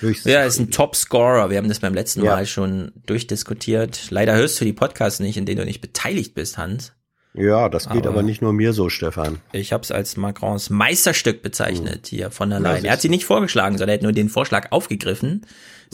Höchst 0.00 0.24
ja, 0.26 0.40
er 0.40 0.46
ist 0.46 0.58
ein 0.58 0.70
Top-Scorer. 0.70 1.50
Wir 1.50 1.58
haben 1.58 1.68
das 1.68 1.80
beim 1.80 1.94
letzten 1.94 2.24
Ja. 2.24 2.36
Mal 2.36 2.46
schon 2.46 2.92
durchdiskutiert. 3.06 4.10
Leider 4.10 4.34
hörst 4.34 4.60
du 4.60 4.64
die 4.64 4.72
Podcasts 4.72 5.20
nicht, 5.20 5.36
in 5.36 5.46
denen 5.46 5.58
du 5.58 5.64
nicht 5.64 5.80
beteiligt 5.80 6.34
bist, 6.34 6.56
Hans. 6.58 6.92
Ja, 7.34 7.68
das 7.68 7.88
geht 7.88 8.06
Aber- 8.06 8.10
aber, 8.10 8.22
nicht 8.22 8.42
nur 8.42 8.52
mir 8.52 8.72
so, 8.72 8.88
Stefan. 8.88 9.40
Ich 9.52 9.72
habe 9.72 9.82
es 9.82 9.90
als 9.90 10.16
Macrons 10.16 10.70
Meisterstück 10.70 11.42
bezeichnet 11.42 12.06
hier 12.06 12.30
von 12.30 12.48
der 12.48 12.60
Ja, 12.60 12.72
Leyen. 12.72 12.84
Er 12.84 12.92
hat 12.92 13.00
sie 13.00 13.08
nicht 13.08 13.24
vorgeschlagen, 13.24 13.76
sondern 13.76 13.90
er 13.90 13.94
hat 13.98 14.02
nur 14.02 14.12
den 14.12 14.28
Vorschlag 14.28 14.70
aufgegriffen. 14.70 15.44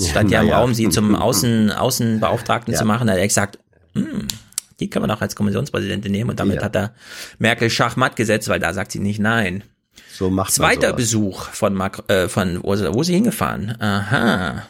Es 0.01 0.07
Ja, 0.07 0.11
stand 0.13 0.31
ja 0.31 0.43
im. 0.43 0.51
Raum, 0.51 0.75
sie 0.75 0.89
zum 0.89 1.15
Außen, 1.29 1.71
Außenbeauftragten 1.73 2.75
zu 2.75 2.85
machen. 2.85 3.07
Da 3.07 3.15
hat 3.15 3.21
er 3.21 3.27
gesagt, 3.29 3.59
hm, 3.95 4.27
die 4.81 4.89
können 4.89 5.05
wir 5.05 5.15
doch 5.15 5.21
als 5.21 5.37
Kommissionspräsidentin 5.37 6.11
nehmen. 6.13 6.31
Und 6.31 6.41
damit 6.41 6.63
hat 6.63 6.75
er 6.77 6.95
Merkel 7.39 7.71
Schachmatt 7.71 8.17
gesetzt, 8.17 8.49
weil 8.49 8.61
da 8.61 8.73
sagt 8.73 8.93
sie 8.93 8.99
nicht 8.99 9.21
nein. 9.21 9.63
So 10.13 10.31
macht 10.31 10.49
man 10.49 10.55
Zweiter 10.55 10.89
sowas. 10.89 10.97
Besuch 10.97 11.43
von, 11.51 11.75
Mac 11.75 12.03
äh, 12.09 12.29
von. 12.29 12.63
Wo 12.63 12.73
ist 12.73 13.07
sie 13.07 13.15
hingefahren? 13.15 13.81
Aha. 13.81 14.67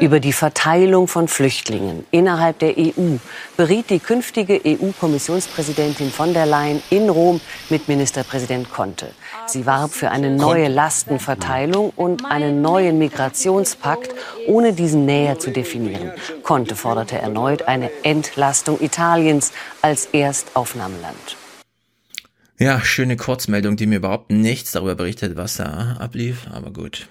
Über 0.00 0.20
die 0.20 0.32
Verteilung 0.32 1.06
von 1.06 1.28
Flüchtlingen 1.28 2.06
innerhalb 2.10 2.58
der 2.60 2.78
EU 2.78 3.16
beriet 3.58 3.90
die 3.90 3.98
künftige 3.98 4.58
EU-Kommissionspräsidentin 4.64 6.10
von 6.10 6.32
der 6.32 6.46
Leyen 6.46 6.82
in 6.88 7.10
Rom 7.10 7.42
mit 7.68 7.86
Ministerpräsident 7.86 8.70
Conte. 8.70 9.10
Sie 9.46 9.66
warb 9.66 9.92
für 9.92 10.10
eine 10.10 10.30
neue 10.30 10.68
Lastenverteilung 10.68 11.90
und 11.90 12.24
einen 12.24 12.62
neuen 12.62 12.98
Migrationspakt, 12.98 14.14
ohne 14.46 14.72
diesen 14.72 15.04
näher 15.04 15.38
zu 15.38 15.50
definieren. 15.50 16.12
Conte 16.42 16.74
forderte 16.74 17.18
erneut 17.18 17.62
eine 17.62 17.90
Entlastung 18.02 18.80
Italiens 18.80 19.52
als 19.82 20.06
Erstaufnahmeland. 20.06 21.36
Ja, 22.58 22.80
schöne 22.80 23.18
Kurzmeldung, 23.18 23.76
die 23.76 23.86
mir 23.86 23.96
überhaupt 23.96 24.30
nichts 24.30 24.72
darüber 24.72 24.94
berichtet, 24.94 25.36
was 25.36 25.56
da 25.56 25.96
ablief, 25.98 26.46
aber 26.50 26.70
gut. 26.70 27.08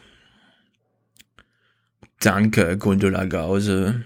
Danke, 2.19 2.77
Gundula 2.77 3.25
Gause. 3.25 4.03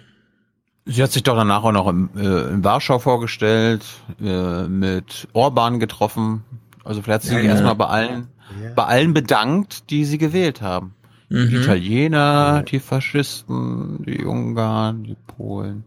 Sie 0.86 1.02
hat 1.02 1.12
sich 1.12 1.24
doch 1.24 1.36
danach 1.36 1.64
auch 1.64 1.72
noch 1.72 1.88
im, 1.88 2.10
äh, 2.16 2.50
in 2.50 2.64
Warschau 2.64 3.00
vorgestellt, 3.00 3.86
äh, 4.22 4.64
mit 4.68 5.28
Orban 5.34 5.80
getroffen. 5.80 6.44
Also 6.84 7.02
vielleicht 7.02 7.24
hat 7.24 7.24
sie 7.24 7.30
Ja, 7.34 7.38
sich 7.38 7.46
ja. 7.46 7.52
erstmal 7.54 7.76
bei 7.76 7.86
allen, 7.88 8.28
bei 8.76 8.84
allen 8.84 9.14
bedankt, 9.14 9.90
die 9.90 10.04
sie 10.06 10.18
gewählt 10.18 10.62
haben. 10.62 10.94
Die 11.30 11.36
Mhm. 11.36 11.62
Italiener, 11.62 12.64
die 12.64 12.80
Faschisten, 12.80 14.04
die 14.06 14.24
Ungarn, 14.26 15.04
die 15.06 15.16
Polen. 15.26 15.86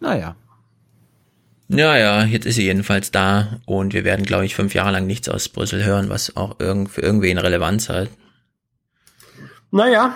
Naja. 0.00 0.36
Ja, 1.68 1.96
ja, 1.98 2.24
jetzt 2.24 2.46
ist 2.46 2.54
sie 2.54 2.62
jedenfalls 2.64 3.10
da 3.10 3.58
und 3.66 3.92
wir 3.92 4.04
werden, 4.04 4.24
glaube 4.24 4.46
ich, 4.46 4.54
fünf 4.54 4.72
Jahre 4.72 4.92
lang 4.92 5.06
nichts 5.06 5.28
aus 5.28 5.50
Brüssel 5.50 5.84
hören, 5.84 6.08
was 6.08 6.34
auch 6.36 6.56
irgend, 6.60 6.88
für 6.88 7.02
irgendwen 7.02 7.36
Relevanz 7.36 7.90
hat. 7.90 8.08
Naja, 9.70 10.14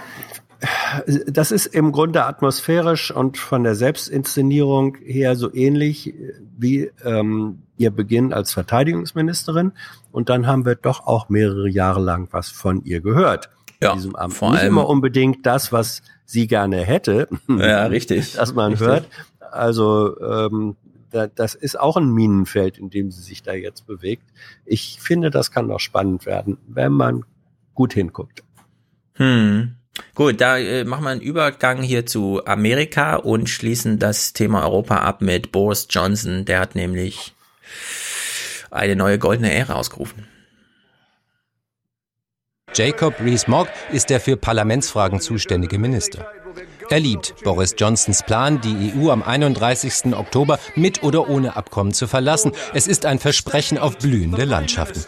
das 1.26 1.50
ist 1.50 1.66
im 1.66 1.92
Grunde 1.92 2.24
atmosphärisch 2.24 3.10
und 3.10 3.36
von 3.36 3.64
der 3.64 3.74
Selbstinszenierung 3.74 4.96
her 5.04 5.34
so 5.36 5.52
ähnlich 5.52 6.14
wie 6.56 6.90
ähm, 7.04 7.62
ihr 7.76 7.90
Beginn 7.90 8.32
als 8.32 8.52
Verteidigungsministerin. 8.52 9.72
Und 10.12 10.28
dann 10.28 10.46
haben 10.46 10.64
wir 10.64 10.76
doch 10.76 11.06
auch 11.06 11.28
mehrere 11.28 11.68
Jahre 11.68 12.00
lang 12.00 12.28
was 12.30 12.50
von 12.50 12.84
ihr 12.84 13.00
gehört. 13.00 13.50
Ja, 13.82 13.90
in 13.90 13.96
diesem 13.96 14.14
Amt. 14.14 14.34
vor 14.34 14.50
Nicht 14.52 14.60
allem- 14.60 14.68
immer 14.74 14.88
unbedingt 14.88 15.44
das, 15.46 15.72
was 15.72 16.02
sie 16.24 16.46
gerne 16.46 16.76
hätte. 16.84 17.28
Ja, 17.48 17.86
richtig. 17.86 18.34
Dass 18.34 18.54
man 18.54 18.72
Richtig. 18.72 18.88
hört. 18.88 19.08
Also 19.50 20.18
ähm, 20.20 20.76
da, 21.10 21.26
das 21.26 21.54
ist 21.54 21.78
auch 21.78 21.96
ein 21.96 22.10
Minenfeld, 22.10 22.78
in 22.78 22.88
dem 22.88 23.10
sie 23.10 23.20
sich 23.22 23.42
da 23.42 23.52
jetzt 23.52 23.86
bewegt. 23.86 24.22
Ich 24.64 24.98
finde, 25.00 25.30
das 25.30 25.50
kann 25.50 25.66
noch 25.66 25.80
spannend 25.80 26.24
werden, 26.24 26.58
wenn 26.68 26.92
man 26.92 27.24
gut 27.74 27.92
hinguckt. 27.94 28.44
Hm. 29.14 29.74
Gut, 30.14 30.40
da 30.40 30.58
äh, 30.58 30.84
machen 30.84 31.04
wir 31.04 31.10
einen 31.10 31.20
Übergang 31.20 31.82
hier 31.82 32.06
zu 32.06 32.44
Amerika 32.46 33.16
und 33.16 33.48
schließen 33.48 33.98
das 33.98 34.32
Thema 34.32 34.62
Europa 34.64 34.96
ab 34.96 35.20
mit 35.20 35.52
Boris 35.52 35.86
Johnson. 35.90 36.44
Der 36.44 36.60
hat 36.60 36.74
nämlich 36.74 37.34
eine 38.70 38.96
neue 38.96 39.18
goldene 39.18 39.52
Ära 39.52 39.74
ausgerufen. 39.74 40.26
Jacob 42.74 43.20
Rees-Mogg 43.20 43.68
ist 43.92 44.08
der 44.08 44.18
für 44.18 44.38
Parlamentsfragen 44.38 45.20
zuständige 45.20 45.78
Minister. 45.78 46.26
Er 46.88 47.00
liebt 47.00 47.34
Boris 47.44 47.74
Johnsons 47.76 48.22
Plan, 48.22 48.60
die 48.62 48.94
EU 48.96 49.10
am 49.10 49.22
31. 49.22 50.14
Oktober 50.14 50.58
mit 50.74 51.02
oder 51.02 51.28
ohne 51.28 51.56
Abkommen 51.56 51.92
zu 51.92 52.06
verlassen. 52.06 52.52
Es 52.72 52.86
ist 52.86 53.04
ein 53.04 53.18
Versprechen 53.18 53.76
auf 53.76 53.98
blühende 53.98 54.44
Landschaften. 54.44 55.04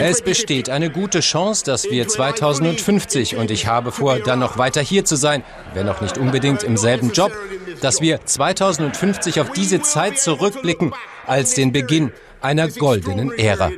Es 0.00 0.22
besteht 0.22 0.70
eine 0.70 0.90
gute 0.90 1.20
Chance, 1.20 1.64
dass 1.64 1.84
wir 1.90 2.06
2050, 2.06 3.36
und 3.36 3.50
ich 3.50 3.66
habe 3.66 3.92
vor, 3.92 4.18
dann 4.18 4.38
noch 4.38 4.58
weiter 4.58 4.80
hier 4.80 5.04
zu 5.04 5.16
sein, 5.16 5.42
wenn 5.74 5.88
auch 5.88 6.00
nicht 6.00 6.18
unbedingt 6.18 6.62
im 6.62 6.76
selben 6.76 7.12
Job, 7.12 7.32
dass 7.80 8.00
wir 8.00 8.24
2050 8.24 9.40
auf 9.40 9.50
diese 9.50 9.82
Zeit 9.82 10.18
zurückblicken 10.18 10.94
als 11.26 11.54
den 11.54 11.72
Beginn 11.72 12.12
einer 12.40 12.68
goldenen 12.68 13.32
Ära. 13.32 13.70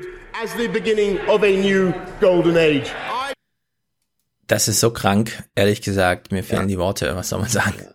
Das 4.46 4.68
ist 4.68 4.80
so 4.80 4.90
krank, 4.90 5.44
ehrlich 5.54 5.80
gesagt, 5.80 6.32
mir 6.32 6.42
fehlen 6.42 6.68
die 6.68 6.78
Worte, 6.78 7.14
was 7.14 7.28
soll 7.28 7.40
man 7.40 7.48
sagen? 7.48 7.86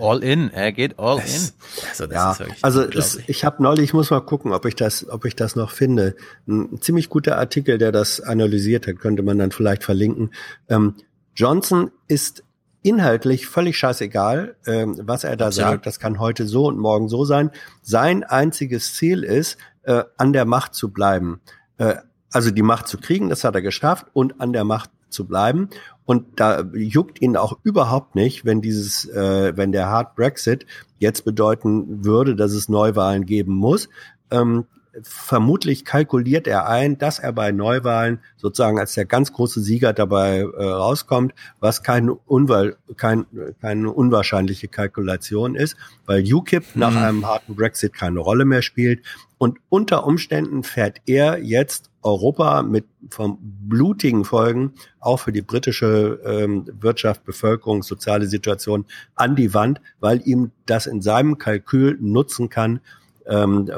All 0.00 0.22
in, 0.22 0.50
er 0.50 0.72
geht 0.72 0.98
all 0.98 1.18
in. 1.18 1.50
Also 1.90 2.06
das 2.06 2.38
ja, 2.38 2.46
also 2.62 2.82
es, 2.82 3.20
ich 3.26 3.44
habe 3.44 3.62
neulich, 3.62 3.84
ich 3.84 3.92
muss 3.92 4.10
mal 4.10 4.20
gucken, 4.20 4.52
ob 4.52 4.64
ich 4.64 4.74
das, 4.74 5.08
ob 5.08 5.24
ich 5.24 5.36
das 5.36 5.56
noch 5.56 5.70
finde. 5.70 6.16
Ein 6.48 6.80
ziemlich 6.80 7.08
guter 7.08 7.38
Artikel, 7.38 7.78
der 7.78 7.92
das 7.92 8.20
analysiert 8.20 8.86
hat, 8.86 8.98
könnte 8.98 9.22
man 9.22 9.38
dann 9.38 9.52
vielleicht 9.52 9.84
verlinken. 9.84 10.32
Ähm, 10.68 10.94
Johnson 11.34 11.90
ist 12.08 12.44
inhaltlich 12.82 13.46
völlig 13.46 13.78
scheißegal, 13.78 14.56
ähm, 14.66 14.98
was 15.02 15.24
er 15.24 15.36
da 15.36 15.46
Absolut. 15.46 15.70
sagt. 15.70 15.86
Das 15.86 16.00
kann 16.00 16.18
heute 16.18 16.46
so 16.46 16.66
und 16.66 16.78
morgen 16.78 17.08
so 17.08 17.24
sein. 17.24 17.50
Sein 17.82 18.24
einziges 18.24 18.94
Ziel 18.94 19.22
ist, 19.22 19.58
äh, 19.82 20.04
an 20.16 20.32
der 20.32 20.44
Macht 20.44 20.74
zu 20.74 20.90
bleiben. 20.90 21.40
Äh, 21.78 21.96
also 22.32 22.50
die 22.50 22.62
Macht 22.62 22.88
zu 22.88 22.98
kriegen, 22.98 23.28
das 23.28 23.44
hat 23.44 23.54
er 23.54 23.62
geschafft, 23.62 24.06
und 24.12 24.40
an 24.40 24.52
der 24.52 24.64
Macht 24.64 24.90
zu 25.10 25.26
bleiben. 25.26 25.68
Und 26.04 26.40
da 26.40 26.64
juckt 26.74 27.20
ihn 27.20 27.36
auch 27.36 27.58
überhaupt 27.62 28.14
nicht, 28.14 28.44
wenn 28.44 28.60
dieses, 28.60 29.08
äh, 29.08 29.56
wenn 29.56 29.72
der 29.72 29.88
Hard 29.88 30.16
Brexit 30.16 30.66
jetzt 30.98 31.24
bedeuten 31.24 32.04
würde, 32.04 32.34
dass 32.34 32.52
es 32.52 32.68
Neuwahlen 32.68 33.26
geben 33.26 33.54
muss. 33.54 33.88
Ähm, 34.30 34.66
vermutlich 35.02 35.84
kalkuliert 35.84 36.46
er 36.46 36.68
ein, 36.68 36.98
dass 36.98 37.18
er 37.18 37.32
bei 37.32 37.52
Neuwahlen 37.52 38.20
sozusagen 38.36 38.78
als 38.78 38.94
der 38.94 39.04
ganz 39.04 39.32
große 39.32 39.60
Sieger 39.60 39.92
dabei 39.92 40.40
äh, 40.40 40.64
rauskommt, 40.64 41.32
was 41.60 41.82
keine, 41.82 42.14
unwahl, 42.14 42.76
kein, 42.96 43.26
keine 43.60 43.90
unwahrscheinliche 43.90 44.68
Kalkulation 44.68 45.54
ist, 45.54 45.76
weil 46.06 46.24
UKIP 46.32 46.64
nach 46.74 46.94
einem 46.94 47.26
harten 47.26 47.54
Brexit 47.54 47.92
keine 47.92 48.20
Rolle 48.20 48.44
mehr 48.44 48.62
spielt. 48.62 49.04
Und 49.38 49.58
unter 49.68 50.06
Umständen 50.06 50.62
fährt 50.62 51.00
er 51.06 51.38
jetzt 51.38 51.89
Europa 52.02 52.62
mit 52.62 52.84
vom 53.10 53.38
blutigen 53.40 54.24
Folgen 54.24 54.72
auch 55.00 55.18
für 55.18 55.32
die 55.32 55.42
britische 55.42 56.18
ähm, 56.24 56.66
Wirtschaft, 56.80 57.24
Bevölkerung, 57.24 57.82
soziale 57.82 58.26
Situation 58.26 58.84
an 59.14 59.36
die 59.36 59.52
Wand, 59.54 59.80
weil 60.00 60.20
ihm 60.24 60.50
das 60.66 60.86
in 60.86 61.02
seinem 61.02 61.38
Kalkül 61.38 61.98
nutzen 62.00 62.48
kann, 62.48 62.80
ähm, 63.26 63.70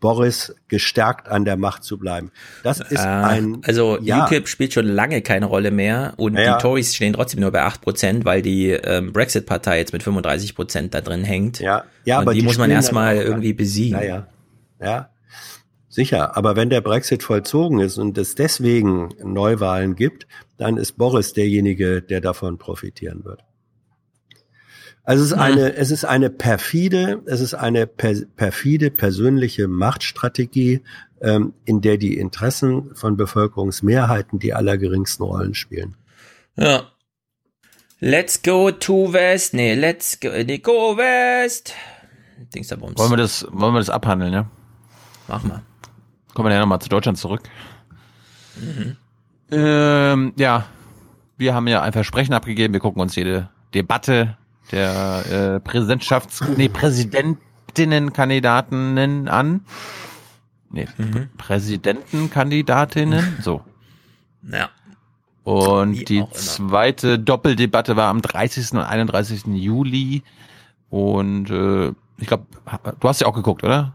Boris 0.00 0.54
gestärkt 0.68 1.28
an 1.30 1.46
der 1.46 1.56
Macht 1.56 1.82
zu 1.82 1.96
bleiben. 1.98 2.30
Das 2.62 2.78
ist 2.80 3.00
Äh, 3.02 3.08
ein 3.08 3.62
also 3.64 3.98
ja, 4.02 4.26
UKIP 4.26 4.48
spielt 4.48 4.74
schon 4.74 4.86
lange 4.86 5.22
keine 5.22 5.46
Rolle 5.46 5.70
mehr 5.70 6.12
und 6.18 6.36
Ja. 6.36 6.56
die 6.56 6.62
Tories 6.62 6.94
stehen 6.94 7.14
trotzdem 7.14 7.40
nur 7.40 7.50
bei 7.52 7.62
8%, 7.66 8.26
weil 8.26 8.42
die 8.42 8.68
ähm, 8.68 9.14
Brexit-Partei 9.14 9.78
jetzt 9.78 9.94
mit 9.94 10.02
35% 10.02 10.90
da 10.90 11.00
drin 11.00 11.24
hängt. 11.24 11.58
Ja, 11.60 11.84
ja, 12.04 12.18
und 12.18 12.24
aber 12.24 12.34
die, 12.34 12.42
muss 12.42 12.58
man 12.58 12.70
erstmal 12.70 13.16
irgendwie 13.16 13.54
besiegen. 13.54 13.98
Ja, 13.98 14.04
ja. 14.04 14.26
Ja, 14.78 15.08
sicher. 15.94 16.36
Aber 16.36 16.56
wenn 16.56 16.70
der 16.70 16.80
Brexit 16.80 17.22
vollzogen 17.22 17.80
ist 17.80 17.98
und 17.98 18.18
es 18.18 18.34
deswegen 18.34 19.10
Neuwahlen 19.22 19.94
gibt, 19.94 20.26
dann 20.56 20.76
ist 20.76 20.92
Boris 20.92 21.32
derjenige, 21.32 22.02
der 22.02 22.20
davon 22.20 22.58
profitieren 22.58 23.24
wird. 23.24 23.42
Also 25.04 25.22
es 25.22 25.30
ist 25.30 25.36
Mhm. 25.36 25.42
eine, 25.42 25.76
es 25.76 25.90
ist 25.90 26.04
eine 26.04 26.30
perfide, 26.30 27.22
es 27.26 27.40
ist 27.40 27.54
eine 27.54 27.86
per, 27.86 28.14
perfide 28.36 28.90
persönliche 28.90 29.68
Machtstrategie, 29.68 30.80
ähm, 31.20 31.52
in 31.66 31.80
der 31.82 31.98
die 31.98 32.16
Interessen 32.18 32.94
von 32.94 33.16
Bevölkerungsmehrheiten 33.16 34.38
die 34.38 34.54
allergeringsten 34.54 35.24
Rollen 35.24 35.54
spielen. 35.54 35.96
Ja. 36.56 36.90
Let's 38.00 38.42
go 38.42 38.70
to 38.70 39.12
West. 39.12 39.54
Nee, 39.54 39.74
let's 39.74 40.18
go, 40.20 40.28
nee, 40.28 40.58
go 40.58 40.96
West. 40.96 41.74
Dingsterbums. 42.54 42.98
Wollen 42.98 43.12
wir 43.12 43.16
das, 43.16 43.46
wollen 43.50 43.74
wir 43.74 43.78
das 43.78 43.90
abhandeln, 43.90 44.32
ja? 44.32 44.50
Machen 45.28 45.50
wir. 45.50 45.62
Kommen 46.34 46.48
wir 46.48 46.54
ja 46.54 46.60
nochmal 46.60 46.80
zu 46.80 46.88
Deutschland 46.88 47.18
zurück. 47.18 47.42
Mhm. 48.56 48.96
Ähm, 49.50 50.32
ja, 50.36 50.64
wir 51.36 51.54
haben 51.54 51.66
ja 51.68 51.82
ein 51.82 51.92
Versprechen 51.92 52.32
abgegeben. 52.34 52.72
Wir 52.74 52.80
gucken 52.80 53.00
uns 53.02 53.14
jede 53.16 53.48
Debatte 53.72 54.36
der 54.72 55.24
äh, 55.30 55.60
Präsidentschafts-, 55.68 56.44
nee, 56.56 56.68
Präsidentinnenkandidaten 56.68 59.28
an. 59.28 59.60
Nee, 60.70 60.88
Mhm. 60.98 61.28
Präsidentenkandidatinnen, 61.36 63.36
so. 63.42 63.62
Ja. 64.50 64.70
Und 65.44 66.08
die 66.08 66.24
zweite 66.32 67.18
Doppeldebatte 67.18 67.96
war 67.96 68.08
am 68.08 68.22
30. 68.22 68.72
und 68.72 68.78
31. 68.80 69.44
Juli. 69.46 70.22
Und 70.88 71.50
äh, 71.50 71.92
ich 72.18 72.26
glaube, 72.26 72.46
du 72.98 73.08
hast 73.08 73.20
ja 73.20 73.26
auch 73.26 73.34
geguckt, 73.34 73.62
oder? 73.62 73.92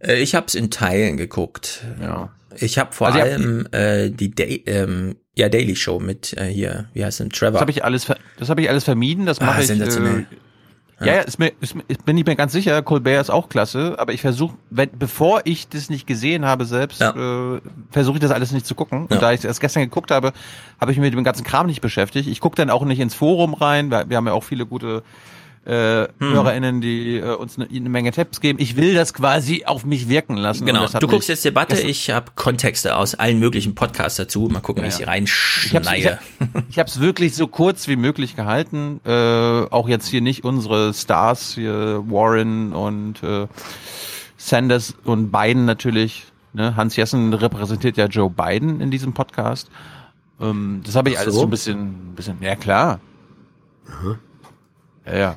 Äh, 0.00 0.16
Ich 0.22 0.34
habe 0.34 0.46
es 0.46 0.54
in 0.54 0.70
Teilen 0.70 1.16
geguckt. 1.16 1.82
Ja. 2.00 2.30
Ich 2.56 2.78
habe 2.78 2.92
vor 2.92 3.08
Also 3.08 3.20
allem 3.20 3.68
äh, 3.72 4.10
die 4.10 4.30
Day, 4.30 4.62
ähm, 4.66 5.16
ja, 5.36 5.48
Daily 5.48 5.76
Show 5.76 6.00
mit 6.00 6.36
äh, 6.36 6.46
hier, 6.46 6.86
wie 6.92 7.04
heißt 7.04 7.20
denn, 7.20 7.30
Trevor. 7.30 7.52
Das 7.52 7.60
habe 7.60 7.70
ich 7.70 7.84
alles, 7.84 8.06
das 8.38 8.48
habe 8.48 8.60
ich 8.62 8.68
alles 8.68 8.84
vermieden. 8.84 9.26
Das 9.26 9.40
Ah, 9.40 9.46
mache 9.46 9.60
ich. 9.60 9.66
sensationell. 9.68 10.26
Äh, 11.00 11.06
ja, 11.06 11.14
ja, 11.14 11.20
ist 11.20 11.38
mir, 11.38 11.52
ist, 11.60 11.76
bin 12.04 12.18
ich 12.18 12.26
mir 12.26 12.34
ganz 12.34 12.50
sicher. 12.52 12.82
Colbert 12.82 13.20
ist 13.20 13.30
auch 13.30 13.48
klasse, 13.48 13.94
aber 14.00 14.12
ich 14.12 14.20
versuche, 14.20 14.56
bevor 14.98 15.42
ich 15.44 15.68
das 15.68 15.90
nicht 15.90 16.08
gesehen 16.08 16.44
habe 16.44 16.64
selbst, 16.64 17.00
äh, 17.00 17.12
versuche 17.92 18.16
ich 18.16 18.20
das 18.20 18.32
alles 18.32 18.50
nicht 18.50 18.66
zu 18.66 18.74
gucken. 18.74 19.02
Und 19.02 19.12
Ja. 19.12 19.18
da 19.20 19.32
ich 19.32 19.44
erst 19.44 19.60
gestern 19.60 19.84
geguckt 19.84 20.10
habe, 20.10 20.32
habe 20.80 20.90
ich 20.90 20.98
mich 20.98 21.10
mit 21.10 21.16
dem 21.16 21.22
ganzen 21.22 21.44
Kram 21.44 21.68
nicht 21.68 21.80
beschäftigt. 21.82 22.28
Ich 22.28 22.40
gucke 22.40 22.56
dann 22.56 22.68
auch 22.68 22.84
nicht 22.84 22.98
ins 22.98 23.14
Forum 23.14 23.54
rein, 23.54 23.92
weil 23.92 24.08
wir 24.10 24.16
haben 24.16 24.26
ja 24.26 24.32
auch 24.32 24.42
viele 24.42 24.66
gute 24.66 25.04
äh, 25.68 26.08
Hm. 26.18 26.32
HörerInnen, 26.32 26.80
die 26.80 27.18
äh, 27.18 27.34
uns 27.34 27.58
eine, 27.58 27.68
eine 27.68 27.88
Menge 27.90 28.10
Tipps 28.10 28.40
geben. 28.40 28.58
Ich 28.58 28.76
will 28.76 28.94
das 28.94 29.12
quasi 29.12 29.64
auf 29.66 29.84
mich 29.84 30.08
wirken 30.08 30.36
lassen. 30.36 30.64
Genau, 30.66 30.80
Und 30.80 30.84
das 30.86 30.94
hat 30.94 31.02
du 31.02 31.06
guckst 31.08 31.28
jetzt 31.28 31.44
Debatte, 31.44 31.74
gestern- 31.74 31.90
ich 31.90 32.10
habe 32.10 32.32
Kontexte 32.34 32.96
aus 32.96 33.14
allen 33.14 33.38
möglichen 33.38 33.74
Podcasts 33.74 34.16
dazu. 34.16 34.48
Mal 34.50 34.60
gucken, 34.60 34.82
wie 34.82 34.88
ich 34.88 34.94
sie 34.94 35.02
ich 35.02 35.08
reinschneide. 35.08 36.18
ich 36.70 36.78
hab's 36.78 37.00
wirklich 37.00 37.34
so 37.36 37.46
kurz 37.46 37.86
wie 37.86 37.96
möglich 37.96 38.34
gehalten. 38.34 39.00
Äh, 39.04 39.10
auch 39.70 39.88
jetzt 39.88 40.08
hier 40.08 40.22
nicht 40.22 40.42
unsere 40.44 40.94
Stars, 40.94 41.52
hier 41.54 42.02
Warren 42.08 42.72
und 42.72 43.22
äh, 43.22 43.46
Sanders 44.38 44.94
und 45.04 45.30
Biden 45.30 45.66
natürlich. 45.66 46.24
Ne? 46.54 46.76
Hans 46.76 46.96
Jessen 46.96 47.34
repräsentiert 47.34 47.96
ja 47.98 48.06
Joe 48.06 48.30
Biden 48.30 48.80
in 48.80 48.90
diesem 48.90 49.12
Podcast. 49.12 49.68
Ähm, 50.40 50.80
das 50.84 50.94
habe 50.96 51.10
ich 51.10 51.16
Ach 51.18 51.22
alles 51.22 51.34
so. 51.34 51.40
so 51.40 51.46
ein 51.46 51.50
bisschen, 51.50 52.14
bisschen, 52.14 52.38
ja 52.40 52.56
klar. 52.56 53.00
Ja, 55.06 55.16
ja. 55.18 55.36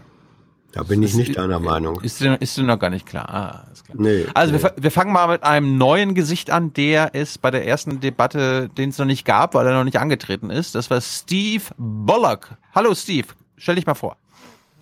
Da 0.73 0.84
bin 0.84 1.03
ich 1.03 1.14
nicht 1.15 1.30
ist- 1.30 1.38
deiner 1.38 1.60
Meinung. 1.60 1.99
Ist 2.02 2.22
dir, 2.22 2.39
ist 2.41 2.56
dir 2.56 2.64
noch 2.64 2.80
gar 2.80 2.89
nicht 2.89 3.06
klar. 3.06 3.30
Ah, 3.30 3.68
ist 3.73 3.85
klar. 3.85 3.98
Nee. 3.99 4.26
Also 4.34 4.53
nee. 4.53 4.64
wir, 4.64 4.73
wir 4.77 4.91
fangen 4.91 5.11
mal 5.11 5.27
mit 5.27 5.43
einem 5.43 5.77
neuen 5.77 6.15
Gesicht 6.15 6.49
an, 6.49 6.72
der 6.73 7.14
ist 7.14 7.41
bei 7.41 7.52
der 7.52 7.68
ersten 7.68 7.99
Debatte, 7.99 8.69
den 8.69 8.89
es 8.89 8.98
noch 8.98 9.06
nicht 9.06 9.26
gab, 9.26 9.53
weil 9.53 9.68
er 9.68 9.73
noch 9.73 9.84
nicht 9.84 9.99
angetreten 9.99 10.49
ist. 10.49 10.76
Das 10.76 10.89
war 10.89 11.02
Steve 11.02 11.64
Bullock. 11.77 12.49
Hallo 12.73 12.95
Steve, 12.95 13.27
stell 13.57 13.76
dich 13.76 13.85
mal 13.85 13.95
vor. 13.95 14.15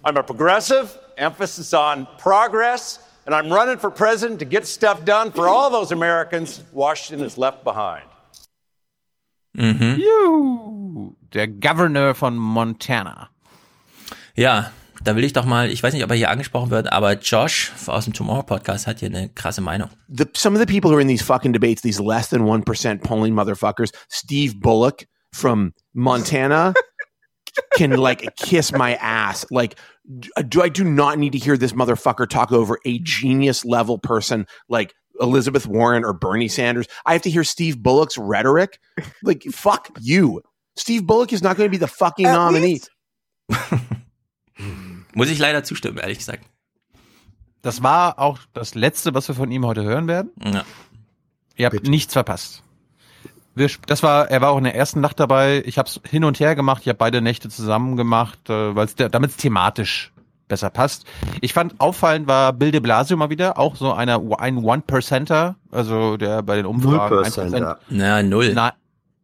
I'm 0.04 0.18
a 0.18 0.22
progressive, 0.22 0.88
emphasis 1.18 1.74
on 1.74 2.08
progress, 2.22 3.00
and 3.26 3.36
I'm 3.36 3.52
running 3.52 3.80
for 3.80 3.90
president 3.90 4.40
to 4.40 4.46
get 4.46 4.68
stuff 4.68 5.04
done 5.06 5.32
for 5.34 5.48
all 5.48 5.72
those 5.72 5.92
Americans 5.94 6.64
Washington 6.72 7.24
has 7.26 7.36
left 7.36 7.64
behind. 7.64 8.04
Mhm. 9.54 9.98
Juhu, 10.00 11.16
der 11.34 11.48
Governor 11.48 12.14
von 12.14 12.38
Montana. 12.38 13.30
Ja, 14.36 14.72
da 15.04 15.16
will 15.16 15.24
ich 15.24 15.34
doch 15.34 15.46
mal, 15.46 15.72
ich 15.72 15.82
weiß 15.82 15.94
nicht, 15.94 16.04
ob 16.04 16.10
er 16.10 16.18
hier 16.18 16.30
angesprochen 16.30 16.70
wird, 16.72 16.92
aber 16.92 17.14
Josh 17.20 17.72
aus 17.88 18.06
dem 18.06 18.14
Tomorrow 18.14 18.44
Podcast 18.44 18.88
hat 18.88 19.00
hier 19.00 19.10
eine 19.10 19.30
krasse 19.30 19.62
Meinung. 19.62 19.90
The, 20.10 20.26
some 20.36 20.56
of 20.56 20.66
the 20.66 20.72
people 20.72 20.92
who 20.92 20.96
are 20.98 21.02
in 21.02 21.08
these 21.08 21.24
fucking 21.24 21.54
debates, 21.54 21.82
these 21.82 22.00
less 22.00 22.30
than 22.30 22.42
1% 22.42 23.04
polling 23.04 23.34
motherfuckers, 23.34 23.92
Steve 24.10 24.60
Bullock 24.60 25.06
from 25.34 25.74
Montana, 25.94 26.74
can 27.76 27.92
like 27.92 28.36
kiss 28.38 28.72
my 28.72 28.96
ass. 28.96 29.46
Like, 29.52 29.76
do 30.48 30.62
I 30.62 30.70
do 30.70 30.84
not 30.84 31.20
need 31.20 31.34
to 31.34 31.38
hear 31.38 31.58
this 31.58 31.74
motherfucker 31.74 32.28
talk 32.28 32.52
over 32.52 32.80
a 32.86 33.00
genius 33.00 33.66
level 33.66 33.98
person 33.98 34.48
like 34.68 34.94
Elizabeth 35.20 35.68
Warren 35.68 36.04
or 36.04 36.14
Bernie 36.14 36.48
Sanders? 36.48 36.88
I 37.06 37.14
have 37.14 37.22
to 37.24 37.30
hear 37.30 37.44
Steve 37.44 37.82
Bullock's 37.82 38.18
rhetoric. 38.18 38.80
Like, 39.24 39.44
fuck 39.44 39.90
you. 40.00 40.42
Steve 40.76 41.06
Bullock 41.06 41.34
is 41.34 41.44
not 41.44 41.58
going 41.58 41.68
to 41.68 41.72
be 41.72 41.78
the 41.78 41.88
fucking 41.88 42.26
At 42.26 42.34
nominee. 42.34 42.82
Muss 45.20 45.30
ich 45.30 45.40
leider 45.40 45.64
zustimmen, 45.64 45.98
ehrlich 45.98 46.18
gesagt. 46.18 46.44
Das 47.62 47.84
war 47.84 48.20
auch 48.20 48.40
das 48.54 48.74
Letzte, 48.76 49.14
was 49.14 49.28
wir 49.28 49.36
von 49.36 49.52
ihm 49.52 49.66
heute 49.66 49.84
hören 49.84 50.08
werden. 50.08 50.32
Ja. 50.44 50.64
Ihr 51.58 51.66
habt 51.66 51.84
nichts 51.88 52.14
verpasst. 52.14 52.64
Wir, 53.56 53.70
das 53.88 54.02
war, 54.02 54.30
er 54.32 54.40
war 54.42 54.52
auch 54.52 54.58
in 54.58 54.64
der 54.64 54.76
ersten 54.76 55.02
Nacht 55.02 55.20
dabei. 55.20 55.62
Ich 55.66 55.78
habe 55.78 55.90
es 55.90 56.00
hin 56.10 56.24
und 56.24 56.40
her 56.40 56.56
gemacht. 56.56 56.82
Ich 56.84 56.88
habe 56.88 56.98
beide 56.98 57.22
Nächte 57.22 57.50
zusammen 57.50 57.98
gemacht, 57.98 58.50
äh, 58.50 58.76
weil 58.76 58.86
es 58.86 58.96
damit 58.96 59.32
es 59.32 59.38
thematisch 59.38 60.14
besser 60.48 60.70
passt. 60.70 61.06
Ich 61.42 61.54
fand 61.54 61.80
auffallend 61.80 62.28
war 62.28 62.54
Bill 62.54 62.72
de 62.72 62.80
Blasio 62.80 63.18
mal 63.18 63.30
wieder, 63.30 63.60
auch 63.60 63.76
so 63.76 63.94
einer 63.94 64.22
ein 64.40 64.58
One-Percenter, 64.58 65.56
also 65.72 66.18
der 66.18 66.42
bei 66.42 66.56
den 66.56 66.66
Umfragen 66.66 67.16
0%. 67.24 67.78
Na, 67.90 68.24
null. 68.24 68.54
Na, 68.56 68.74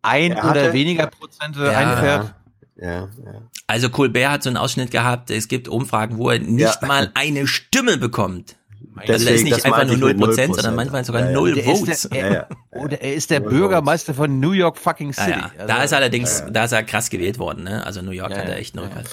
ein 0.02 0.34
Er 0.34 0.38
oder 0.40 0.50
hatte- 0.50 0.74
weniger 0.74 1.08
Prozente 1.08 1.66
Ja. 1.66 1.78
einfährt. 1.78 2.34
Ja, 2.78 3.10
ja. 3.24 3.42
Also 3.68 3.90
Colbert 3.90 4.30
hat 4.30 4.44
so 4.44 4.50
einen 4.50 4.58
Ausschnitt 4.58 4.92
gehabt, 4.92 5.30
es 5.32 5.48
gibt 5.48 5.68
Umfragen, 5.68 6.18
wo 6.18 6.30
er 6.30 6.40
nicht 6.40 6.60
Ja. 6.82 6.88
mal 6.88 7.12
eine 7.14 7.48
Stimme 7.48 7.98
bekommt. 7.98 8.58
Also 8.98 9.14
Deswegen, 9.14 9.26
das 9.26 9.36
ist 9.38 9.44
nicht 9.44 9.56
das 9.58 9.66
einfach 9.66 9.86
nur 9.86 9.94
ich 10.10 10.16
mit 10.18 10.18
0%, 10.18 10.48
0%. 10.52 10.56
sondern 10.56 10.76
manchmal 10.76 11.04
sogar 11.06 11.22
Ja, 11.22 11.28
ja. 11.30 11.34
null 11.34 11.54
Der 11.56 11.64
ist 11.66 11.80
Votes. 11.80 12.02
der, 12.10 12.22
er, 12.22 12.28
Ja, 12.28 12.34
ja. 12.34 12.48
Oder 12.82 13.02
er 13.02 13.14
ist 13.16 13.30
der 13.30 13.40
Bürgermeister 13.40 14.14
von 14.14 14.40
New 14.40 14.52
York 14.52 14.78
fucking 14.78 15.08
Ja, 15.10 15.14
City. 15.24 15.32
ja. 15.40 15.52
Also, 15.58 15.68
Da 15.68 15.84
ist 15.84 15.94
allerdings, 15.94 16.44
da 16.52 16.64
ist 16.66 16.72
er 16.72 16.84
krass 16.84 17.10
gewählt 17.10 17.40
worden, 17.40 17.64
ne? 17.64 17.86
Also 17.86 18.02
New 18.02 18.12
York 18.12 18.32
Ja, 18.32 18.38
hat 18.38 18.46
er 18.46 18.52
ja. 18.54 18.58
echt 18.60 18.78
einen 18.78 18.88
Rückhalt. 18.88 19.10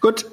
Gut. 0.00 0.26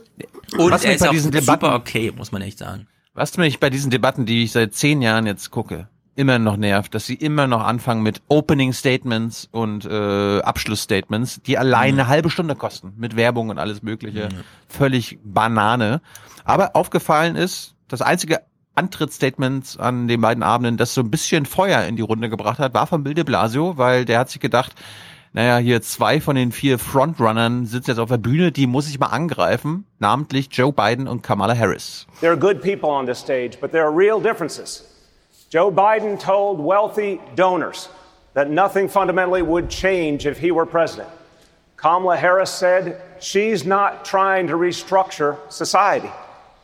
Und 0.58 0.72
Was 0.72 0.84
er 0.86 0.94
ist 0.94 1.02
bei 1.02 1.08
auch 1.08 1.12
diesen 1.12 1.32
super 1.34 1.58
Debatten- 1.58 1.76
okay, 1.76 2.14
muss 2.16 2.32
man 2.32 2.42
echt 2.42 2.60
sagen. 2.60 2.88
Was 3.14 3.36
mich 3.38 3.60
bei 3.60 3.70
diesen 3.70 3.90
Debatten, 3.92 4.26
die 4.26 4.44
ich 4.44 4.52
seit 4.52 4.74
zehn 4.76 5.02
Jahren 5.02 5.26
jetzt 5.26 5.52
gucke, 5.52 5.90
immer 6.18 6.40
noch 6.40 6.58
nervt, 6.58 6.94
dass 6.94 7.06
sie 7.06 7.14
immer 7.14 7.48
noch 7.48 7.64
anfangen 7.66 8.02
mit 8.04 8.22
Opening 8.28 8.74
Statements 8.74 9.48
und 9.52 9.86
äh, 9.86 10.40
Abschlussstatements, 10.42 11.42
die 11.44 11.58
allein 11.58 11.94
Mhm. 11.94 12.00
eine 12.02 12.08
halbe 12.10 12.30
Stunde 12.30 12.56
kosten, 12.56 12.94
mit 12.98 13.16
Werbung 13.16 13.50
und 13.50 13.60
alles 13.60 13.82
Mögliche. 13.84 14.28
Völlig 14.68 15.20
Banane. 15.24 16.02
Aber 16.44 16.76
aufgefallen 16.76 17.36
ist, 17.36 17.76
das 17.88 18.02
einzige 18.02 18.42
Antrittsstatement 18.76 19.78
an 19.80 20.08
den 20.08 20.22
beiden 20.22 20.44
Abenden, 20.44 20.78
das 20.78 20.94
so 20.94 21.02
ein 21.02 21.12
bisschen 21.12 21.46
Feuer 21.46 21.84
in 21.84 21.96
die 21.96 22.02
Runde 22.02 22.30
gebracht 22.30 22.60
hat, 22.60 22.74
war 22.74 22.88
von 22.88 23.04
Bill 23.04 23.14
de 23.14 23.24
Blasio, 23.24 23.78
weil 23.78 24.06
der 24.06 24.20
hat 24.20 24.30
sich 24.30 24.40
gedacht, 24.42 24.74
naja, 25.34 25.58
hier 25.58 25.82
zwei 25.82 26.20
von 26.22 26.36
den 26.36 26.52
vier 26.52 26.80
Frontrunnern 26.80 27.66
sitzen 27.66 27.92
jetzt 27.92 28.00
auf 28.00 28.10
der 28.10 28.18
Bühne, 28.18 28.52
die 28.52 28.66
muss 28.66 28.90
ich 28.90 29.00
mal 29.00 29.08
angreifen, 29.08 29.86
namentlich 30.00 30.50
Joe 30.52 30.72
Biden 30.74 31.08
und 31.08 31.22
Kamala 31.22 31.56
Harris. 31.56 32.08
There 32.22 32.32
are 32.32 32.40
good 32.40 32.62
people 32.62 32.90
on 32.90 33.06
this 33.06 33.20
stage, 33.20 33.60
but 33.62 33.72
there 33.72 33.84
are 33.84 33.96
real 33.96 34.20
differences. 34.22 34.84
Joe 35.50 35.72
Biden 35.72 36.20
told 36.20 36.60
wealthy 36.60 37.22
donors 37.36 37.88
that 38.34 38.50
nothing 38.50 38.90
fundamentally 38.90 39.42
would 39.42 39.70
change 39.70 40.26
if 40.26 40.38
he 40.38 40.52
were 40.52 40.66
president. 40.66 41.10
Kamala 41.78 42.18
Harris 42.18 42.52
said 42.52 43.02
she's 43.20 43.66
not 43.66 44.04
trying 44.04 44.48
to 44.48 44.54
restructure 44.54 45.38
society. 45.52 46.12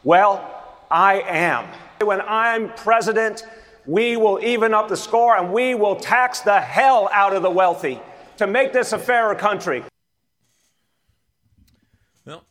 Well, 0.03 0.43
I 0.91 1.21
am. 1.21 1.65
When 2.01 2.19
I'm 2.21 2.73
president, 2.73 3.45
we 3.85 4.17
will 4.17 4.39
even 4.43 4.73
up 4.73 4.89
the 4.89 4.97
score 4.97 5.37
and 5.37 5.53
we 5.53 5.75
will 5.75 5.95
tax 5.95 6.41
the 6.41 6.59
hell 6.59 7.09
out 7.13 7.33
of 7.33 7.41
the 7.41 7.49
wealthy 7.49 7.99
to 8.37 8.47
make 8.47 8.73
this 8.73 8.91
a 8.91 8.99
fairer 8.99 9.35
country. 9.35 9.83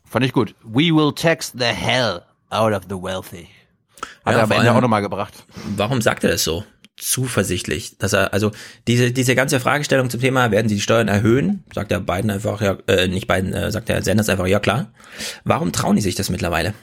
Fand 0.05 0.25
ich 0.25 0.33
gut. 0.33 0.53
We 0.63 0.91
will 0.91 1.11
tax 1.11 1.49
the 1.49 1.73
hell 1.73 2.23
out 2.51 2.73
of 2.73 2.87
the 2.87 2.97
wealthy. 2.97 3.49
Hat 4.25 4.33
Ja, 4.33 4.39
er 4.39 4.43
am 4.43 4.51
Ende 4.51 4.63
allem- 4.63 4.77
auch 4.77 4.81
nochmal 4.81 5.01
gebracht. 5.01 5.33
Warum 5.75 6.01
sagt 6.01 6.23
er 6.23 6.31
das 6.31 6.43
so? 6.43 6.63
Zuversichtlich, 6.95 7.97
dass 7.97 8.13
er, 8.13 8.33
also 8.33 8.51
diese, 8.87 9.11
diese 9.11 9.35
ganze 9.35 9.59
Fragestellung 9.59 10.09
zum 10.09 10.21
Thema, 10.21 10.51
werden 10.51 10.69
sie 10.69 10.75
die 10.75 10.81
Steuern 10.81 11.07
erhöhen? 11.07 11.63
Sagt 11.73 11.91
der 11.91 11.99
Biden 11.99 12.29
einfach, 12.29 12.61
ja, 12.61 12.77
äh, 12.87 13.07
nicht 13.07 13.27
Biden, 13.27 13.51
äh, 13.51 13.71
sagt 13.71 13.89
der 13.89 14.03
Sanders 14.03 14.29
einfach, 14.29 14.45
ja 14.47 14.59
klar. 14.59 14.91
Warum 15.43 15.71
trauen 15.71 15.95
die 15.95 16.01
sich 16.01 16.15
das 16.15 16.29
mittlerweile? 16.29 16.73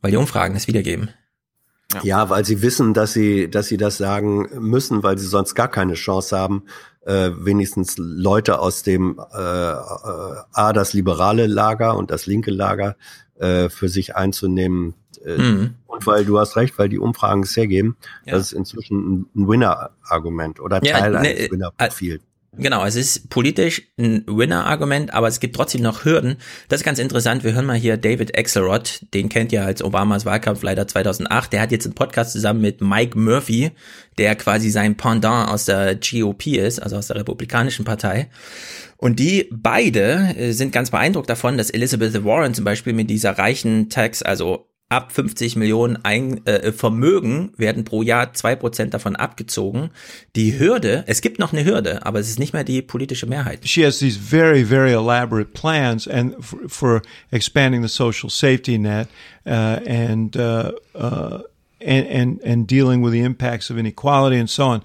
Weil 0.00 0.10
die 0.10 0.16
Umfragen 0.16 0.54
das 0.54 0.68
wiedergeben. 0.68 1.10
Ja, 2.02 2.28
weil 2.28 2.44
sie 2.44 2.60
wissen, 2.62 2.92
dass 2.92 3.12
sie, 3.12 3.48
dass 3.48 3.68
sie 3.68 3.76
das 3.76 3.98
sagen 3.98 4.48
müssen, 4.58 5.02
weil 5.02 5.16
sie 5.18 5.26
sonst 5.26 5.54
gar 5.54 5.68
keine 5.68 5.94
Chance 5.94 6.36
haben, 6.36 6.64
äh, 7.06 7.30
wenigstens 7.36 7.94
Leute 7.98 8.58
aus 8.58 8.82
dem 8.82 9.20
äh, 9.32 9.38
äh, 9.38 9.74
A, 10.52 10.72
das 10.72 10.92
liberale 10.92 11.46
Lager 11.46 11.96
und 11.96 12.10
das 12.10 12.26
linke 12.26 12.50
Lager 12.50 12.96
äh, 13.38 13.68
für 13.68 13.88
sich 13.88 14.16
einzunehmen. 14.16 14.94
Äh, 15.24 15.38
Mhm. 15.38 15.74
Und 15.86 16.06
weil 16.06 16.24
du 16.24 16.38
hast 16.38 16.56
recht, 16.56 16.76
weil 16.78 16.88
die 16.88 16.98
Umfragen 16.98 17.44
es 17.44 17.56
hergeben, 17.56 17.96
Ja. 18.24 18.34
das 18.34 18.46
ist 18.48 18.52
inzwischen 18.52 19.26
ein, 19.34 19.48
Winner-Argument 19.48 20.60
oder 20.60 20.80
Ja, 20.84 20.98
Teil 20.98 21.12
ne, 21.12 21.18
eines 21.18 21.50
Winner-Profils. 21.50 22.20
Genau, 22.56 22.84
es 22.84 22.94
ist 22.94 23.30
politisch 23.30 23.82
ein 23.98 24.24
Winner-Argument, 24.26 25.12
aber 25.12 25.26
es 25.26 25.40
gibt 25.40 25.56
trotzdem 25.56 25.82
noch 25.82 26.04
Hürden. 26.04 26.36
Das 26.68 26.80
ist 26.80 26.84
ganz 26.84 27.00
interessant. 27.00 27.42
Wir 27.42 27.52
hören 27.52 27.66
mal 27.66 27.76
hier 27.76 27.96
David 27.96 28.38
Axelrod, 28.38 29.00
den 29.12 29.28
kennt 29.28 29.52
ihr 29.52 29.64
als 29.64 29.82
Obamas 29.82 30.24
Wahlkampfleiter 30.24 30.86
2008. 30.86 31.52
Der 31.52 31.60
hat 31.60 31.72
jetzt 31.72 31.84
einen 31.84 31.94
Podcast 31.94 32.32
zusammen 32.32 32.60
mit 32.60 32.80
Mike 32.80 33.18
Murphy, 33.18 33.72
der 34.18 34.36
quasi 34.36 34.70
sein 34.70 34.96
Pendant 34.96 35.48
aus 35.48 35.64
der 35.64 35.96
GOP 35.96 36.46
ist, 36.46 36.80
also 36.80 36.96
aus 36.96 37.08
der 37.08 37.16
Republikanischen 37.16 37.84
Partei. 37.84 38.28
Und 38.98 39.18
die 39.18 39.50
beide 39.52 40.34
äh, 40.36 40.52
sind 40.52 40.72
ganz 40.72 40.90
beeindruckt 40.90 41.28
davon, 41.28 41.58
dass 41.58 41.70
Elizabeth 41.70 42.24
Warren 42.24 42.54
zum 42.54 42.64
Beispiel 42.64 42.92
mit 42.92 43.10
dieser 43.10 43.36
reichen 43.36 43.90
Tax, 43.90 44.22
also 44.22 44.68
ab 44.88 45.12
50 45.12 45.56
Millionen 45.56 45.98
ein, 46.04 46.46
äh, 46.46 46.70
Vermögen 46.70 47.52
werden 47.56 47.84
pro 47.84 48.02
Jahr 48.02 48.32
zwei 48.34 48.54
Prozent 48.54 48.94
davon 48.94 49.16
abgezogen. 49.16 49.90
Die 50.36 50.58
Hürde, 50.58 51.04
es 51.06 51.20
gibt 51.20 51.38
noch 51.38 51.52
eine 51.52 51.64
Hürde, 51.64 52.04
aber 52.06 52.20
es 52.20 52.28
ist 52.28 52.38
nicht 52.38 52.52
mehr 52.52 52.64
die 52.64 52.82
politische 52.82 53.26
Mehrheit. 53.26 53.66
She 53.66 53.84
has 53.84 53.98
these 53.98 54.18
very, 54.18 54.64
very 54.64 54.92
elaborate 54.92 55.52
plans 55.52 56.06
and 56.06 56.34
for, 56.40 56.68
for 56.68 57.02
expanding 57.32 57.82
the 57.82 57.88
social 57.88 58.30
safety 58.30 58.78
net 58.78 59.08
uh, 59.46 59.80
and, 59.86 60.36
uh, 60.36 60.72
uh, 60.94 61.40
and 61.84 62.06
and 62.06 62.40
and 62.42 62.66
dealing 62.66 63.02
with 63.02 63.12
the 63.12 63.20
impacts 63.20 63.70
of 63.70 63.78
inequality 63.78 64.38
and 64.38 64.48
so 64.48 64.64
on. 64.64 64.82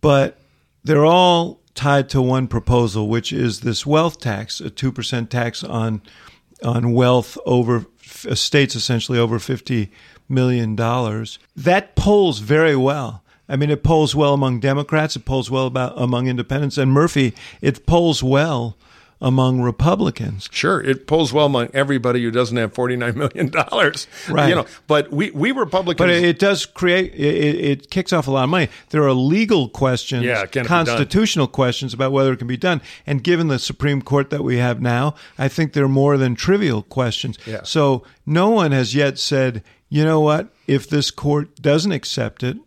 But 0.00 0.38
they're 0.84 1.06
all 1.06 1.60
tied 1.74 2.08
to 2.10 2.22
one 2.22 2.48
proposal, 2.48 3.08
which 3.08 3.32
is 3.32 3.60
this 3.60 3.86
wealth 3.86 4.20
tax, 4.20 4.60
a 4.60 4.70
two 4.70 4.92
percent 4.92 5.30
tax 5.30 5.64
on 5.64 6.02
on 6.62 6.92
wealth 6.92 7.38
over 7.44 7.86
estates, 8.26 8.74
essentially 8.74 9.18
over 9.18 9.38
fifty 9.38 9.90
million 10.28 10.76
dollars. 10.76 11.38
That 11.54 11.94
polls 11.96 12.40
very 12.40 12.76
well. 12.76 13.22
I 13.48 13.56
mean, 13.56 13.70
it 13.70 13.84
polls 13.84 14.14
well 14.14 14.34
among 14.34 14.60
Democrats. 14.60 15.14
It 15.16 15.24
polls 15.24 15.50
well 15.50 15.66
about 15.66 15.94
among 15.96 16.26
independents, 16.26 16.78
and 16.78 16.92
Murphy. 16.92 17.34
It 17.60 17.86
polls 17.86 18.22
well 18.22 18.76
among 19.20 19.62
Republicans. 19.62 20.48
Sure, 20.52 20.80
it 20.80 21.06
pulls 21.06 21.32
well 21.32 21.46
among 21.46 21.68
everybody 21.72 22.22
who 22.22 22.30
doesn't 22.30 22.56
have 22.56 22.74
forty 22.74 22.96
nine 22.96 23.16
million 23.16 23.48
dollars, 23.48 24.06
Right. 24.28 24.48
You 24.48 24.56
know, 24.56 24.66
but 24.86 25.10
we 25.10 25.30
we 25.30 25.52
Republicans. 25.52 25.98
But 25.98 26.10
it, 26.10 26.38
does 26.38 26.66
create 26.66 27.14
it, 27.14 27.54
it 27.54 27.90
kicks 27.90 28.12
off 28.12 28.26
a 28.26 28.30
lot 28.30 28.44
of 28.44 28.50
money. 28.50 28.68
There 28.90 29.02
are 29.04 29.12
legal 29.12 29.68
questions, 29.68 30.24
Yeah, 30.24 30.44
can 30.46 30.60
it 30.60 30.64
be 30.64 30.68
done? 30.68 30.86
constitutional 30.86 31.46
questions 31.46 31.94
about 31.94 32.12
whether 32.12 32.32
it 32.32 32.36
can 32.36 32.46
be 32.46 32.56
done. 32.58 32.82
And 33.06 33.22
given 33.24 33.48
the 33.48 33.58
Supreme 33.58 34.02
Court 34.02 34.30
that 34.30 34.44
we 34.44 34.58
have 34.58 34.82
now, 34.82 35.14
I 35.38 35.48
think 35.48 35.72
they're 35.72 35.88
more 35.88 36.16
than 36.18 36.34
trivial 36.34 36.82
questions. 36.82 37.38
Yeah. 37.46 37.60
So 37.64 38.02
no 38.26 38.50
one 38.50 38.72
has 38.72 38.94
yet 38.94 39.18
said, 39.18 39.62
you 39.88 40.04
know 40.04 40.20
what, 40.20 40.48
if 40.66 40.88
this 40.88 41.10
court 41.10 41.56
doesn't 41.62 41.92
accept 41.92 42.42
it, 42.42 42.58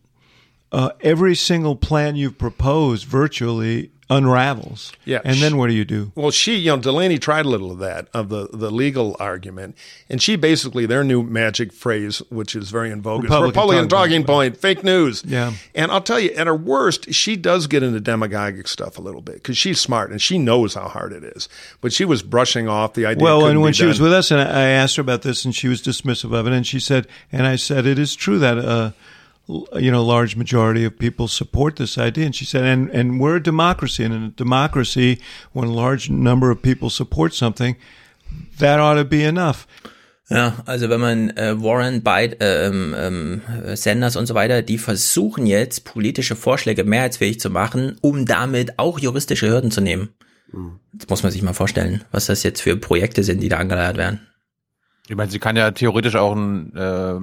uh, 0.71 0.91
every 1.01 1.35
single 1.35 1.75
plan 1.75 2.15
you've 2.15 2.37
proposed 2.37 3.05
virtually 3.05 3.91
unravels. 4.09 4.91
Yeah. 5.05 5.21
And 5.23 5.37
then 5.37 5.57
what 5.57 5.67
do 5.67 5.73
you 5.73 5.85
do? 5.85 6.11
Well, 6.15 6.31
she, 6.31 6.55
you 6.55 6.71
know, 6.71 6.77
Delaney 6.77 7.19
tried 7.19 7.45
a 7.45 7.49
little 7.49 7.71
of 7.71 7.79
that, 7.79 8.07
of 8.13 8.29
the, 8.29 8.47
the 8.51 8.71
legal 8.71 9.15
argument. 9.19 9.77
And 10.09 10.21
she 10.21 10.35
basically, 10.35 10.85
their 10.85 11.03
new 11.03 11.21
magic 11.21 11.71
phrase, 11.71 12.19
which 12.29 12.55
is 12.55 12.71
very 12.71 12.89
in 12.89 13.01
vogue, 13.01 13.23
Republican 13.23 13.49
is 13.49 13.55
Republican 13.55 13.87
talking 13.87 14.23
point, 14.23 14.57
fake 14.57 14.83
news. 14.83 15.23
Yeah. 15.25 15.53
And 15.75 15.91
I'll 15.91 16.01
tell 16.01 16.19
you, 16.19 16.31
at 16.31 16.47
her 16.47 16.55
worst, 16.55 17.13
she 17.13 17.35
does 17.35 17.67
get 17.67 17.83
into 17.83 17.99
demagogic 17.99 18.67
stuff 18.67 18.97
a 18.97 19.01
little 19.01 19.21
bit 19.21 19.35
because 19.35 19.57
she's 19.57 19.79
smart 19.79 20.09
and 20.09 20.21
she 20.21 20.39
knows 20.39 20.73
how 20.73 20.87
hard 20.87 21.13
it 21.13 21.23
is. 21.23 21.47
But 21.81 21.93
she 21.93 22.05
was 22.05 22.23
brushing 22.23 22.67
off 22.67 22.93
the 22.93 23.05
idea. 23.05 23.23
Well, 23.23 23.45
and 23.45 23.61
when 23.61 23.73
she 23.73 23.85
was 23.85 24.01
with 24.01 24.13
us, 24.13 24.31
and 24.31 24.41
I 24.41 24.69
asked 24.69 24.95
her 24.95 25.01
about 25.01 25.21
this, 25.21 25.45
and 25.45 25.55
she 25.55 25.67
was 25.67 25.81
dismissive 25.81 26.33
of 26.33 26.47
it, 26.47 26.53
and 26.53 26.65
she 26.65 26.79
said, 26.79 27.07
and 27.31 27.45
I 27.45 27.57
said, 27.57 27.85
it 27.85 27.99
is 27.99 28.15
true 28.15 28.39
that, 28.39 28.57
uh, 28.57 28.91
you 29.49 29.91
know, 29.91 30.03
large 30.03 30.35
majority 30.35 30.85
of 30.85 30.97
people 30.97 31.27
support 31.27 31.75
this 31.77 31.97
idea, 31.97 32.25
and 32.25 32.35
she 32.35 32.45
said, 32.45 32.63
and 32.63 32.89
and 32.91 33.19
we're 33.19 33.37
a 33.37 33.43
democracy, 33.43 34.03
and 34.03 34.13
in 34.13 34.23
a 34.23 34.29
democracy, 34.29 35.19
when 35.53 35.67
a 35.67 35.71
large 35.71 36.09
number 36.09 36.51
of 36.51 36.61
people 36.61 36.89
support 36.89 37.33
something, 37.33 37.75
that 38.59 38.79
ought 38.79 38.95
to 38.95 39.05
be 39.05 39.23
enough. 39.23 39.65
Ja, 40.29 40.61
also 40.67 40.89
wenn 40.89 40.99
man 40.99 41.29
äh, 41.31 41.59
Warren, 41.59 42.03
Biden, 42.03 42.39
äh, 42.39 42.67
ähm, 42.67 42.95
ähm, 42.95 43.41
Sanders 43.75 44.15
und 44.15 44.27
so 44.27 44.35
weiter, 44.35 44.61
die 44.61 44.77
versuchen 44.77 45.47
jetzt 45.47 45.85
politische 45.85 46.35
Vorschläge 46.35 46.83
mehrheitsfähig 46.83 47.39
zu 47.39 47.49
machen, 47.49 47.97
um 48.01 48.27
damit 48.27 48.77
auch 48.77 48.99
juristische 48.99 49.49
Hürden 49.49 49.71
zu 49.71 49.81
nehmen. 49.81 50.09
Das 50.93 51.09
muss 51.09 51.23
man 51.23 51.31
sich 51.31 51.41
mal 51.41 51.53
vorstellen, 51.53 52.03
was 52.11 52.27
das 52.27 52.43
jetzt 52.43 52.61
für 52.61 52.77
Projekte 52.77 53.23
sind, 53.23 53.41
die 53.41 53.49
da 53.49 53.57
angeleiert 53.57 53.97
werden. 53.97 54.27
Ich 55.07 55.15
meine, 55.15 55.31
sie 55.31 55.39
kann 55.39 55.55
ja 55.55 55.71
theoretisch 55.71 56.15
auch 56.15 56.35
ein 56.35 56.75
äh, 56.75 57.19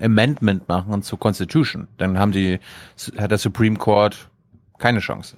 Amendment 0.00 0.68
machen 0.68 1.02
zur 1.02 1.18
Constitution. 1.18 1.88
Dann 1.96 2.18
haben 2.18 2.32
die, 2.32 2.60
hat 3.16 3.30
der 3.30 3.38
Supreme 3.38 3.76
Court 3.76 4.28
keine 4.78 5.00
Chance. 5.00 5.36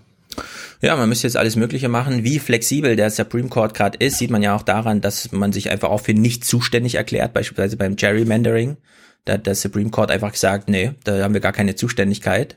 Ja, 0.80 0.96
man 0.96 1.08
müsste 1.08 1.26
jetzt 1.26 1.36
alles 1.36 1.56
Mögliche 1.56 1.88
machen. 1.88 2.24
Wie 2.24 2.38
flexibel 2.38 2.96
der 2.96 3.10
Supreme 3.10 3.48
Court 3.48 3.74
gerade 3.74 3.98
ist, 3.98 4.18
sieht 4.18 4.30
man 4.30 4.42
ja 4.42 4.54
auch 4.54 4.62
daran, 4.62 5.00
dass 5.00 5.32
man 5.32 5.52
sich 5.52 5.70
einfach 5.70 5.90
auch 5.90 6.00
für 6.00 6.14
nicht 6.14 6.44
zuständig 6.44 6.94
erklärt, 6.94 7.34
beispielsweise 7.34 7.76
beim 7.76 7.96
Gerrymandering. 7.96 8.76
Da 9.24 9.34
hat 9.34 9.46
der 9.46 9.54
Supreme 9.54 9.90
Court 9.90 10.10
einfach 10.10 10.32
gesagt, 10.32 10.68
nee, 10.68 10.92
da 11.04 11.22
haben 11.22 11.34
wir 11.34 11.40
gar 11.40 11.52
keine 11.52 11.74
Zuständigkeit, 11.74 12.56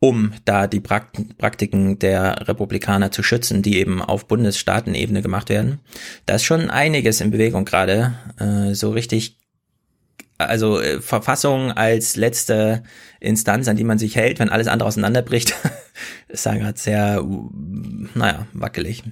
um 0.00 0.32
da 0.44 0.66
die 0.66 0.80
Prakt 0.80 1.36
Praktiken 1.36 1.98
der 1.98 2.48
Republikaner 2.48 3.10
zu 3.10 3.22
schützen, 3.22 3.62
die 3.62 3.78
eben 3.78 4.00
auf 4.00 4.26
Bundesstaatenebene 4.26 5.20
gemacht 5.20 5.50
werden. 5.50 5.80
Da 6.24 6.36
ist 6.36 6.44
schon 6.44 6.70
einiges 6.70 7.20
in 7.20 7.30
Bewegung 7.30 7.64
gerade. 7.64 8.14
Äh, 8.38 8.74
so 8.74 8.90
richtig 8.90 9.37
also 10.38 10.80
äh, 10.80 11.00
Verfassung 11.00 11.72
als 11.72 12.16
letzte 12.16 12.84
Instanz, 13.20 13.68
an 13.68 13.76
die 13.76 13.84
man 13.84 13.98
sich 13.98 14.16
hält, 14.16 14.38
wenn 14.38 14.48
alles 14.48 14.68
andere 14.68 14.88
auseinanderbricht, 14.88 15.54
ist 16.28 16.46
da 16.46 16.56
gerade 16.56 16.78
sehr, 16.78 17.24
naja, 18.14 18.46
wackelig. 18.52 19.02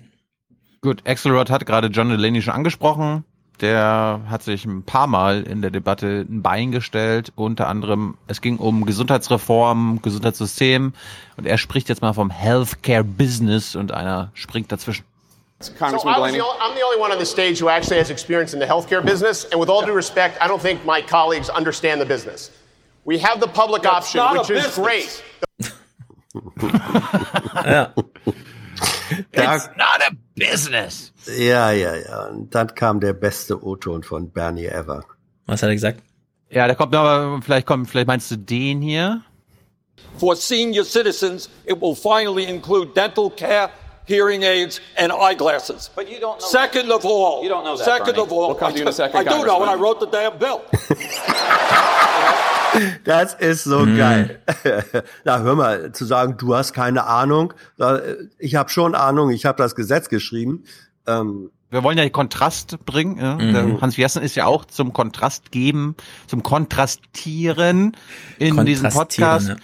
Gut, 0.80 1.02
Axelrod 1.04 1.50
hat 1.50 1.66
gerade 1.66 1.88
John 1.88 2.08
Delaney 2.08 2.42
schon 2.42 2.54
angesprochen. 2.54 3.24
Der 3.60 4.20
hat 4.28 4.42
sich 4.42 4.66
ein 4.66 4.82
paar 4.82 5.06
Mal 5.06 5.42
in 5.42 5.62
der 5.62 5.70
Debatte 5.70 6.26
ein 6.28 6.42
Bein 6.42 6.72
gestellt. 6.72 7.32
Unter 7.36 7.68
anderem, 7.68 8.18
es 8.26 8.42
ging 8.42 8.58
um 8.58 8.84
Gesundheitsreform, 8.84 10.00
Gesundheitssystem. 10.02 10.92
Und 11.36 11.46
er 11.46 11.56
spricht 11.56 11.88
jetzt 11.88 12.02
mal 12.02 12.12
vom 12.12 12.30
Healthcare 12.30 13.02
Business 13.02 13.74
und 13.74 13.92
einer 13.92 14.30
springt 14.34 14.70
dazwischen. 14.70 15.04
So 15.60 15.72
I 15.80 15.90
was 15.92 16.02
the 16.02 16.08
only, 16.08 16.40
I'm 16.60 16.74
the 16.74 16.82
only 16.82 16.98
one 16.98 17.12
on 17.12 17.18
the 17.18 17.24
stage 17.24 17.58
who 17.58 17.68
actually 17.70 17.96
has 17.96 18.10
experience 18.10 18.52
in 18.52 18.60
the 18.60 18.66
healthcare 18.66 19.02
business, 19.02 19.46
and 19.50 19.58
with 19.58 19.70
all 19.70 19.84
due 19.84 19.94
respect, 19.94 20.36
I 20.40 20.48
don't 20.48 20.60
think 20.60 20.84
my 20.84 21.00
colleagues 21.00 21.48
understand 21.48 22.00
the 22.00 22.04
business. 22.04 22.50
We 23.04 23.18
have 23.18 23.40
the 23.40 23.48
public 23.48 23.82
That's 23.82 24.14
option, 24.14 24.38
which 24.38 24.50
is 24.50 24.64
business. 24.64 24.76
great. 24.76 25.24
ja. 27.64 27.92
It's 29.32 29.68
not 29.78 30.02
a 30.02 30.10
business. 30.34 31.12
Ja, 31.26 31.70
ja, 31.70 31.94
ja. 31.94 32.26
Und 32.26 32.54
dann 32.54 32.74
kam 32.74 33.00
der 33.00 33.14
beste 33.14 33.64
O-Ton 33.64 34.02
von 34.02 34.30
Bernie 34.30 34.66
ever. 34.66 35.04
Was 35.46 35.62
hat 35.62 35.70
er 35.70 35.74
gesagt? 35.74 36.02
Ja, 36.50 36.66
der 36.66 36.76
kommt 36.76 36.94
aber, 36.94 37.40
vielleicht 37.42 37.66
kommt, 37.66 37.88
vielleicht 37.88 38.06
meinst 38.08 38.30
du 38.30 38.36
den 38.36 38.82
hier? 38.82 39.22
For 40.18 40.36
senior 40.36 40.84
citizens, 40.84 41.48
it 41.64 41.80
will 41.80 41.94
finally 41.94 42.44
include 42.44 42.92
dental 42.94 43.30
care, 43.30 43.70
hearing 44.06 44.42
aids, 44.44 44.80
and 44.96 45.12
eyeglasses. 45.12 45.90
But 45.94 46.08
you 46.08 46.18
don't 46.20 46.38
know 46.40 46.46
Second 46.46 46.90
of 46.92 47.04
all, 47.04 47.42
you 47.42 47.48
don't 47.50 47.64
know 47.64 47.76
that, 47.76 47.84
Second 47.84 48.14
Bernie. 48.16 48.22
of 48.26 48.32
all, 48.32 48.48
We'll 48.48 48.56
come 48.58 48.72
to 48.72 48.78
you 48.78 48.82
in 48.82 48.88
a 48.88 48.92
second, 48.92 49.20
I 49.20 49.24
do 49.24 49.44
know, 49.44 49.60
and 49.62 49.70
I 49.70 49.74
wrote 49.74 50.00
the 50.00 50.06
damn 50.06 50.38
bill. 50.38 50.60
Das 53.04 53.32
ist 53.34 53.64
so 53.64 53.80
Mhm. 53.86 53.96
geil. 53.96 54.38
Na, 55.24 55.38
hör 55.38 55.54
mal, 55.54 55.92
zu 55.92 56.04
sagen, 56.04 56.36
du 56.36 56.54
hast 56.54 56.74
keine 56.74 57.04
Ahnung. 57.06 57.54
Ich 58.38 58.54
habe 58.54 58.68
schon 58.68 58.94
Ahnung, 58.94 59.30
ich 59.30 59.46
habe 59.46 59.56
das 59.62 59.74
Gesetz 59.74 60.08
geschrieben. 60.10 60.64
Ähm, 61.06 61.50
Wir 61.70 61.82
wollen 61.82 61.96
ja 61.96 62.06
Kontrast 62.10 62.84
bringen. 62.84 63.18
Ja? 63.18 63.36
Mhm. 63.36 63.80
Hans 63.80 63.96
Jessen 63.96 64.22
ist 64.22 64.34
ja 64.34 64.44
auch 64.44 64.66
zum 64.66 64.92
Kontrast 64.92 65.50
geben, 65.52 65.96
zum 66.26 66.42
Kontrastieren 66.42 67.96
in 68.38 68.62
diesem 68.66 68.90
Podcast. 68.90 69.48
ja. 69.48 69.56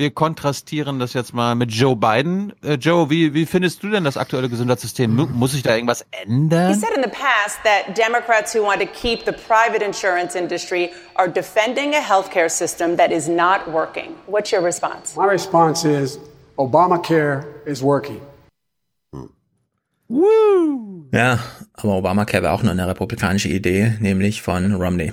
Wir 0.00 0.10
kontrastieren 0.10 0.98
das 0.98 1.12
jetzt 1.12 1.34
mal 1.34 1.54
mit 1.54 1.70
Joe 1.72 1.94
Biden. 1.94 2.54
Äh, 2.64 2.76
Joe, 2.76 3.10
wie, 3.10 3.34
wie 3.34 3.44
findest 3.44 3.82
du 3.82 3.90
denn 3.90 4.02
das 4.02 4.16
aktuelle 4.16 4.48
Gesundheitssystem? 4.48 5.14
Mu- 5.14 5.26
Muss 5.26 5.52
sich 5.52 5.62
da 5.62 5.74
irgendwas 5.74 6.06
He 6.10 6.22
ändern? 6.22 6.72
said 6.74 6.88
in 6.96 7.02
the 7.02 7.10
past 7.10 7.58
that 7.64 7.94
Democrats 7.98 8.54
who 8.54 8.62
want 8.64 8.80
to 8.80 8.86
keep 8.86 9.26
the 9.26 9.32
private 9.32 9.84
insurance 9.84 10.34
industry 10.34 10.88
are 11.16 11.28
defending 11.28 11.92
a 11.94 11.98
healthcare 12.00 12.48
system 12.48 12.96
that 12.96 13.12
is 13.12 13.28
not 13.28 13.70
working. 13.70 14.14
What's 14.26 14.50
your 14.50 14.62
response? 14.64 15.14
My 15.18 15.26
response 15.26 15.84
is 15.86 16.18
Obamacare 16.56 17.44
is 17.66 17.82
working. 17.82 18.22
Ja, 21.12 21.38
aber 21.74 21.96
Obamacare 21.96 22.42
war 22.44 22.54
auch 22.54 22.62
nur 22.62 22.72
eine 22.72 22.88
republikanische 22.88 23.48
Idee, 23.50 23.98
nämlich 24.00 24.40
von 24.40 24.74
Romney. 24.76 25.12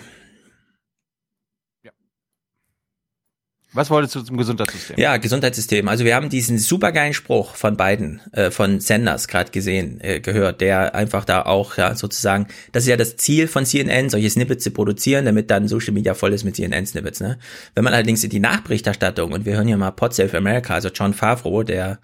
Was 3.78 3.92
wolltest 3.92 4.16
du 4.16 4.22
zum 4.22 4.38
Gesundheitssystem? 4.38 4.96
Ja, 4.98 5.18
Gesundheitssystem. 5.18 5.88
Also 5.88 6.04
wir 6.04 6.16
haben 6.16 6.30
diesen 6.30 6.58
supergeilen 6.58 7.14
Spruch 7.14 7.56
von 7.56 7.78
Biden, 7.78 8.22
äh, 8.32 8.50
von 8.50 8.80
Sanders 8.80 9.28
gerade 9.28 9.52
gesehen, 9.52 10.02
äh, 10.02 10.20
gehört, 10.20 10.62
der 10.62 10.96
einfach 10.96 11.26
da 11.26 11.44
auch 11.44 11.78
ja 11.78 11.94
sozusagen, 11.94 12.48
das 12.72 12.84
ist 12.84 12.90
ja 12.90 12.98
das 12.98 13.18
Ziel 13.18 13.48
von 13.48 13.68
CNN, 13.68 14.10
solche 14.10 14.32
Snippets 14.32 14.64
zu 14.64 14.72
produzieren, 14.72 15.26
damit 15.26 15.52
dann 15.52 15.68
Social 15.68 15.94
Media 15.94 16.16
voll 16.16 16.34
ist 16.34 16.44
mit 16.44 16.56
CNN-Snippets. 16.56 17.20
Ne? 17.20 17.38
Wenn 17.76 17.84
man 17.84 17.94
allerdings 17.94 18.24
in 18.24 18.32
die 18.32 18.40
Nachberichterstattung, 18.40 19.32
und 19.32 19.46
wir 19.46 19.56
hören 19.56 19.68
hier 19.68 19.78
mal 19.78 19.92
Pod 19.92 20.12
Save 20.14 20.36
America, 20.36 20.74
also 20.74 20.90
John 20.90 21.14
Favreau, 21.14 21.62
der 21.62 22.00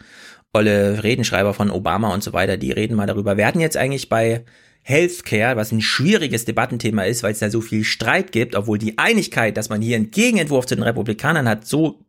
olle 0.53 1.03
Redenschreiber 1.03 1.55
von 1.55 1.71
Obama 1.71 2.13
und 2.13 2.23
so 2.23 2.33
weiter, 2.33 2.57
die 2.57 2.71
reden 2.71 2.95
mal 2.95 3.07
darüber. 3.07 3.35
Hatten 3.43 3.59
jetzt 3.59 3.77
eigentlich 3.77 4.09
bei 4.09 4.45
Healthcare, 4.83 5.55
was 5.55 5.71
ein 5.71 5.81
schwieriges 5.81 6.45
Debattenthema 6.45 7.03
ist, 7.03 7.23
weil 7.23 7.31
es 7.31 7.39
da 7.39 7.49
so 7.49 7.61
viel 7.61 7.83
Streit 7.83 8.31
gibt, 8.31 8.55
obwohl 8.55 8.77
die 8.77 8.97
Einigkeit, 8.97 9.55
dass 9.55 9.69
man 9.69 9.81
hier 9.81 9.95
einen 9.95 10.11
Gegenentwurf 10.11 10.65
zu 10.65 10.75
den 10.75 10.83
Republikanern 10.83 11.47
hat, 11.47 11.65
so 11.65 11.99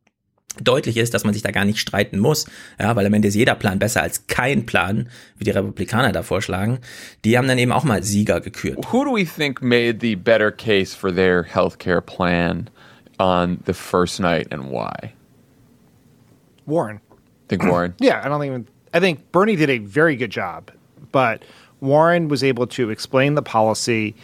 deutlich 0.63 0.97
ist, 0.97 1.15
dass 1.15 1.25
man 1.25 1.35
sich 1.35 1.43
da 1.43 1.51
gar 1.51 1.65
nicht 1.65 1.79
streiten 1.79 2.19
muss, 2.19 2.47
ja, 2.79 2.95
weil 2.95 3.07
am 3.07 3.15
Ende 3.15 3.29
ist 3.29 3.35
jeder 3.35 3.55
Plan 3.55 3.79
besser 3.79 4.03
als 4.03 4.27
kein 4.27 4.67
Plan, 4.67 5.09
wie 5.37 5.45
die 5.45 5.51
Republikaner 5.51 6.13
da 6.13 6.23
vorschlagen. 6.23 6.79
Die 7.25 7.37
haben 7.37 7.49
dann 7.49 7.59
eben 7.59 7.73
auch 7.73 7.85
mal 7.85 8.03
Sieger 8.03 8.41
gekürt. 8.41 8.93
Who 8.93 9.05
do 9.05 9.15
we 9.17 9.25
think 9.25 9.63
made 9.63 9.99
the 10.01 10.17
better 10.17 10.51
case 10.51 10.97
for 10.97 11.15
their 11.15 11.45
healthcare 11.45 12.01
plan 12.01 12.71
on 13.19 13.59
the 13.67 13.75
first 13.75 14.21
night 14.21 14.53
and 14.53 14.71
why? 14.71 15.13
Warren. 16.67 17.01
Think 17.49 17.65
Warren? 17.65 17.95
Yeah, 18.01 18.23
I 18.25 18.29
don't 18.29 18.45
even. 18.45 18.67
I 18.93 19.01
think 19.01 19.33
Bernie 19.33 19.57
did 19.57 19.71
a 19.71 19.79
very 19.79 20.17
good 20.17 20.31
job, 20.31 20.71
but 21.11 21.43
Warren 21.85 22.29
was 22.29 22.43
able 22.43 22.67
to 22.69 22.91
explain 22.91 23.35
the 23.35 23.43
policy 23.43 24.15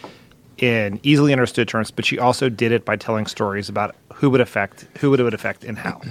in 0.61 1.01
easily 1.03 1.33
understood 1.33 1.69
terms. 1.69 1.91
But 1.91 2.05
she 2.05 2.19
also 2.19 2.49
did 2.49 2.73
it 2.73 2.85
by 2.85 2.97
telling 2.97 3.27
stories 3.27 3.69
about 3.69 3.97
who 4.15 4.31
would 4.31 4.41
affect 4.41 4.87
who 4.99 5.11
would 5.11 5.21
it 5.21 5.25
would 5.25 5.35
affect 5.35 5.65
and 5.65 5.79
how. 5.79 6.01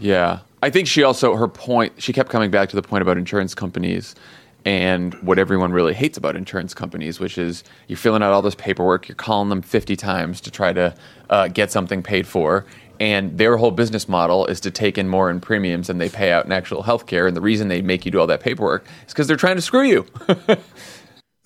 Yeah. 0.00 0.40
I 0.62 0.70
think 0.70 0.86
she 0.86 1.02
also, 1.02 1.34
her 1.34 1.48
point, 1.48 1.92
she 2.00 2.12
kept 2.12 2.30
coming 2.30 2.52
back 2.52 2.68
to 2.68 2.76
the 2.76 2.82
point 2.82 3.02
about 3.02 3.18
insurance 3.18 3.52
companies 3.52 4.14
and 4.64 5.14
what 5.14 5.40
everyone 5.40 5.72
really 5.72 5.92
hates 5.92 6.16
about 6.16 6.36
insurance 6.36 6.72
companies, 6.72 7.18
which 7.18 7.36
is 7.36 7.64
you're 7.88 7.96
filling 7.96 8.22
out 8.22 8.32
all 8.32 8.42
this 8.42 8.54
paperwork, 8.54 9.08
you're 9.08 9.16
calling 9.16 9.48
them 9.48 9.60
50 9.60 9.96
times 9.96 10.40
to 10.42 10.52
try 10.52 10.72
to 10.72 10.94
uh, 11.30 11.48
get 11.48 11.72
something 11.72 12.00
paid 12.00 12.28
for. 12.28 12.64
And 13.00 13.38
their 13.38 13.56
whole 13.56 13.70
business 13.70 14.08
model 14.08 14.46
is 14.46 14.60
to 14.60 14.70
take 14.70 14.98
in 14.98 15.08
more 15.08 15.30
in 15.30 15.40
premiums 15.40 15.86
than 15.86 15.98
they 15.98 16.08
pay 16.08 16.32
out 16.32 16.44
in 16.44 16.52
actual 16.52 16.82
health 16.82 17.06
care. 17.06 17.26
And 17.26 17.36
the 17.36 17.40
reason 17.40 17.68
they 17.68 17.82
make 17.82 18.04
you 18.04 18.10
do 18.10 18.18
all 18.18 18.26
that 18.26 18.40
paperwork 18.40 18.84
is 19.06 19.12
because 19.12 19.28
they're 19.28 19.36
trying 19.36 19.56
to 19.56 19.62
screw 19.62 19.82
you. 19.84 20.06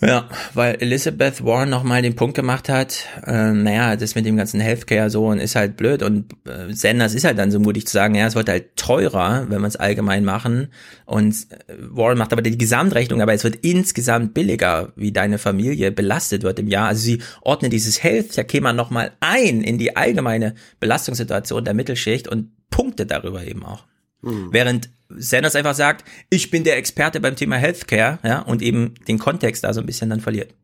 Ja, 0.05 0.29
weil 0.55 0.79
Elizabeth 0.81 1.45
Warren 1.45 1.70
nochmal 1.70 2.03
den 2.03 2.16
Punkt 2.16 2.35
gemacht 2.35 2.69
hat, 2.69 3.07
äh, 3.24 3.53
naja, 3.53 3.95
das 3.95 4.16
mit 4.16 4.27
dem 4.27 4.37
ganzen 4.37 4.59
Healthcare 4.59 5.11
so 5.11 5.27
und 5.27 5.39
ist 5.39 5.55
halt 5.55 5.77
blöd 5.77 6.03
und 6.03 6.33
äh, 6.45 6.73
Sanders 6.73 7.15
ist 7.15 7.23
halt 7.23 7.39
dann 7.39 7.53
so 7.53 7.61
mutig 7.61 7.87
zu 7.87 7.93
sagen, 7.93 8.16
ja, 8.16 8.27
es 8.27 8.35
wird 8.35 8.49
halt 8.49 8.74
teurer, 8.74 9.47
wenn 9.49 9.61
wir 9.61 9.69
es 9.69 9.77
allgemein 9.77 10.24
machen 10.24 10.73
und 11.07 11.47
äh, 11.69 11.74
Warren 11.79 12.19
macht 12.19 12.33
aber 12.33 12.43
die 12.43 12.59
Gesamtrechnung, 12.59 13.23
aber 13.23 13.33
es 13.33 13.45
wird 13.45 13.55
insgesamt 13.65 14.35
billiger, 14.35 14.93
wie 14.97 15.12
deine 15.12 15.39
Familie 15.39 15.93
belastet 15.93 16.43
wird 16.43 16.59
im 16.59 16.66
Jahr. 16.66 16.89
Also 16.89 17.03
sie 17.03 17.23
ordnet 17.41 17.73
dieses 17.73 18.03
Healthcare-Thema 18.03 18.73
nochmal 18.73 19.12
ein 19.20 19.62
in 19.62 19.79
die 19.79 19.95
allgemeine 19.95 20.57
Belastungssituation 20.81 21.65
der 21.65 21.74
Mittelschicht 21.74 22.27
und 22.27 22.49
punktet 22.70 23.12
darüber 23.12 23.45
eben 23.45 23.65
auch. 23.65 23.85
Mhm. 24.23 24.49
Während 24.53 24.90
Sanders 25.09 25.57
einfach 25.57 25.74
sagt, 25.74 26.05
ich 26.31 26.51
bin 26.51 26.65
der 26.65 26.77
Experte 26.78 27.20
beim 27.20 27.36
Thema 27.36 27.57
Healthcare, 27.57 28.19
ja, 28.23 28.40
und 28.40 28.62
eben 28.62 28.94
den 29.07 29.19
Kontext 29.19 29.65
da 29.65 29.74
so 29.74 29.81
ein 29.81 29.86
bisschen 29.86 30.11
dann 30.11 30.20
verliert. 30.20 30.55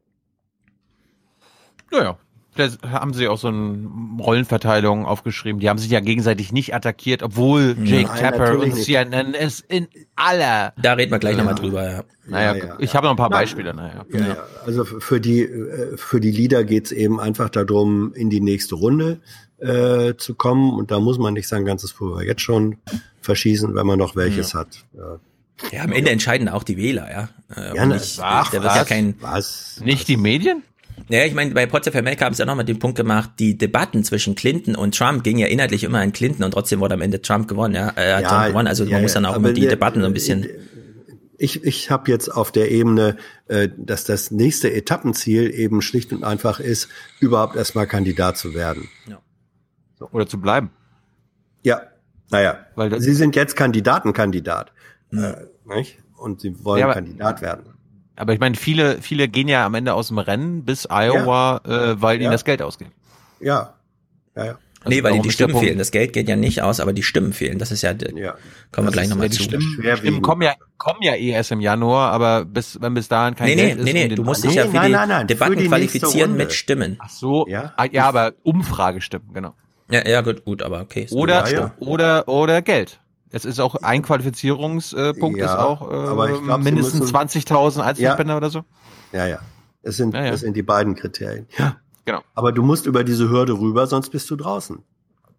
Naja, 1.91 2.19
da 2.59 2.69
haben 2.91 3.15
sie 3.15 3.29
auch 3.29 3.39
so 3.39 3.49
eine 3.49 3.89
Rollenverteilung 4.21 5.07
aufgeschrieben. 5.07 5.61
Die 5.61 5.69
haben 5.69 5.79
sich 5.79 5.91
ja 5.91 6.01
gegenseitig 6.01 6.53
nicht 6.53 6.75
attackiert, 6.75 7.23
obwohl 7.23 7.77
Jake 7.85 8.09
Nein, 8.09 8.21
Tapper 8.21 8.59
und 8.59 8.75
CNN 8.75 9.35
es 9.35 9.61
in 9.61 9.87
aller. 10.17 10.73
Da 10.81 10.95
reden 10.95 11.13
wir 11.13 11.21
gleich 11.21 11.37
ja. 11.37 11.39
nochmal 11.39 11.55
drüber, 11.55 11.89
ja. 11.89 12.05
Naja, 12.27 12.55
ja, 12.55 12.67
ja, 12.67 12.77
ich 12.81 12.95
habe 12.95 13.07
noch 13.07 13.13
ein 13.13 13.17
paar 13.17 13.31
Beispiele, 13.31 13.73
naja. 13.75 14.05
Ja, 14.11 14.37
Also 14.67 14.85
für 14.85 15.21
die, 15.21 15.43
äh, 15.43 15.97
für 15.97 16.21
die 16.21 16.33
Leader 16.33 16.65
geht's 16.65 16.91
eben 16.91 17.21
einfach 17.21 17.49
darum, 17.49 18.13
in 18.15 18.29
die 18.29 18.41
nächste 18.41 18.75
Runde 18.75 19.21
äh, 19.61 20.15
zu 20.17 20.35
kommen. 20.35 20.73
Und 20.73 20.91
da 20.91 21.01
muss 21.01 21.19
man 21.19 21.35
nicht 21.35 21.49
sein 21.49 21.65
ganzes 21.65 21.93
Pulver 21.93 22.23
jetzt 22.25 22.43
schon 22.43 22.79
verschießen, 23.21 23.75
wenn 23.75 23.87
man 23.87 23.99
noch 23.99 24.17
welches 24.17 24.55
hat. 24.55 24.85
Ja. 24.97 25.19
Ja, 25.73 25.83
am 25.83 25.93
Ende 25.93 26.11
entscheiden 26.11 26.49
auch 26.49 26.63
die 26.63 26.77
Wähler, 26.77 27.11
ja. 27.11 27.29
Äh, 27.55 27.77
ja, 27.77 27.87
nicht, 27.87 28.21
ach, 28.23 28.51
da 28.51 28.63
wird 28.63 28.77
ja 28.77 28.85
kein, 28.85 29.17
was? 29.21 29.81
Nicht 29.85 30.07
die 30.07 30.17
Medien? 30.17 30.63
Naja, 31.09 31.25
ich 31.25 31.35
meine, 31.35 31.53
bei 31.53 31.67
Potsdam 31.67 31.97
America 31.97 32.25
haben 32.25 32.35
sie 32.35 32.43
ja 32.43 32.47
nochmal 32.47 32.65
den 32.65 32.79
Punkt 32.79 32.97
gemacht, 32.97 33.31
die 33.39 33.57
Debatten 33.57 34.05
zwischen 34.05 34.35
Clinton 34.35 34.75
und 34.77 34.97
Trump 34.97 35.25
gingen 35.25 35.39
ja 35.39 35.47
inhaltlich 35.47 35.85
immer 35.85 35.99
an 35.99 36.13
Clinton 36.13 36.45
und 36.45 36.53
trotzdem 36.53 36.81
wurde 36.81 36.95
am 36.95 37.01
Ende 37.01 37.23
Trump 37.23 37.49
gewonnen, 37.49 37.75
ja. 37.75 37.91
Äh, 37.97 38.23
ja, 38.23 38.29
Trump 38.29 38.47
gewonnen. 38.49 38.69
Also 38.69 38.85
ja, 38.85 38.93
man 38.93 39.03
muss 39.03 39.15
dann 39.15 39.27
auch 39.27 39.37
immer 39.37 39.53
die 39.53 39.63
der, 39.63 39.71
Debatten 39.71 40.01
so 40.01 40.07
ein 40.07 40.13
bisschen. 40.13 40.47
Ich, 41.39 41.65
ich 41.65 41.91
habe 41.91 42.11
jetzt 42.11 42.29
auf 42.29 42.51
der 42.51 42.71
Ebene, 42.71 43.17
äh, 43.47 43.69
dass 43.77 44.05
das 44.05 44.31
nächste 44.31 44.73
Etappenziel 44.73 45.53
eben 45.55 45.83
schlicht 45.83 46.13
und 46.13 46.25
einfach 46.25 46.61
ist, 46.61 46.89
überhaupt 47.21 47.57
erstmal 47.57 47.87
Kandidat 47.87 48.37
zu 48.37 48.55
werden. 48.55 48.89
Ja. 49.09 49.21
So. 49.99 50.09
Oder 50.13 50.27
zu 50.27 50.41
bleiben. 50.41 50.71
Ja, 51.63 51.83
naja. 52.31 52.59
Weil 52.75 53.01
Sie 53.01 53.15
sind 53.15 53.37
jetzt 53.37 53.57
Kandidatenkandidat. 53.57 54.73
Mhm. 55.11 55.25
Äh, 55.25 55.77
nicht? 55.77 55.99
Und 56.17 56.41
Sie 56.41 56.65
wollen 56.65 56.81
ja, 56.81 56.93
Kandidat 56.93 57.43
werden. 57.43 57.75
Aber 58.17 58.33
ich 58.33 58.41
meine, 58.41 58.57
viele, 58.57 59.01
viele 59.01 59.29
gehen 59.29 59.49
ja 59.49 59.65
am 59.65 59.75
Ende 59.75 59.95
aus 59.95 60.09
dem 60.09 60.19
Rennen 60.19 60.65
bis 60.65 60.87
Iowa, 60.91 61.61
ja. 61.67 61.93
äh, 61.93 62.03
weil 62.03 62.17
ja. 62.17 62.25
ihnen 62.25 62.33
das 62.33 62.45
Geld 62.45 62.63
ausgeht. 62.63 62.91
Ja. 63.41 63.75
Ja, 64.35 64.45
ja. 64.45 64.59
Also 64.81 64.97
nee, 64.97 65.03
weil 65.03 65.15
ihnen 65.15 65.23
die 65.23 65.31
Stimmen 65.31 65.57
fehlen. 65.57 65.79
Das 65.79 65.91
Geld 65.91 66.13
geht 66.13 66.29
ja 66.29 66.37
nicht 66.37 66.63
aus, 66.63 66.79
aber 66.79 66.93
die 66.93 67.03
Stimmen 67.03 67.33
fehlen. 67.33 67.59
Das 67.59 67.73
ist 67.73 67.83
ja, 67.83 67.93
ja. 68.15 68.37
kommen 68.71 68.87
wir 68.87 68.93
gleich 68.93 69.09
nochmal 69.09 69.31
zu. 69.31 69.43
Stimmen, 69.43 69.77
Stimmen 69.97 70.23
kommen 70.23 70.43
ja, 70.43 70.55
kommen 70.77 71.03
ja 71.03 71.15
eh 71.15 71.31
erst 71.31 71.51
im 71.51 71.61
Januar, 71.61 72.13
aber 72.13 72.45
bis, 72.45 72.81
wenn 72.81 72.95
bis 72.95 73.09
dahin 73.09 73.35
kein 73.35 73.49
nee, 73.49 73.57
Geld 73.57 73.75
nee, 73.75 73.81
ist. 73.81 73.85
Nee, 73.85 74.09
nee, 74.09 74.15
du 74.15 74.23
musst 74.23 74.45
dich 74.45 74.55
ja 74.55 74.67
für 74.67 74.77
nein, 74.77 74.87
die 74.87 74.93
nein, 74.93 75.09
nein, 75.09 75.27
Debatten 75.27 75.59
die 75.59 75.67
qualifizieren 75.67 76.37
mit 76.37 76.53
Stimmen. 76.53 76.97
Ach 77.01 77.11
so. 77.11 77.47
Ja, 77.49 77.73
ah, 77.77 77.87
ja 77.91 78.07
aber 78.07 78.35
Umfragestimmen, 78.45 79.33
genau. 79.33 79.55
Ja, 79.91 80.07
ja, 80.07 80.21
gut, 80.21 80.45
gut, 80.45 80.63
aber 80.63 80.81
okay. 80.81 81.07
Oder, 81.11 81.51
ja, 81.51 81.73
oder, 81.79 82.29
oder 82.29 82.63
Geld. 82.63 83.01
Es 83.31 83.45
ist 83.45 83.61
auch 83.61 83.75
ein 83.77 84.03
Qualifizierungspunkt, 84.03 85.39
ja, 85.39 85.47
ist 85.47 85.59
auch 85.59 85.83
äh, 85.83 86.45
glaub, 86.45 86.63
mindestens 86.63 87.13
20.000 87.13 87.81
Einzelspender 87.81 88.35
ja. 88.35 88.37
oder 88.37 88.51
so. 88.51 88.65
Ja, 89.13 89.27
ja. 89.27 89.39
Es 89.83 89.97
sind, 89.97 90.15
ja, 90.15 90.25
ja. 90.25 90.31
Das 90.31 90.41
sind 90.41 90.57
die 90.57 90.63
beiden 90.63 90.95
Kriterien. 90.95 91.47
Ja. 91.59 91.77
Genau. 92.05 92.23
Aber 92.35 92.53
du 92.53 92.63
musst 92.63 92.87
über 92.87 93.05
diese 93.05 93.29
Hürde 93.29 93.53
rüber, 93.59 93.87
sonst 93.87 94.11
bist 94.11 94.31
du 94.31 94.37
draußen. 94.37 94.83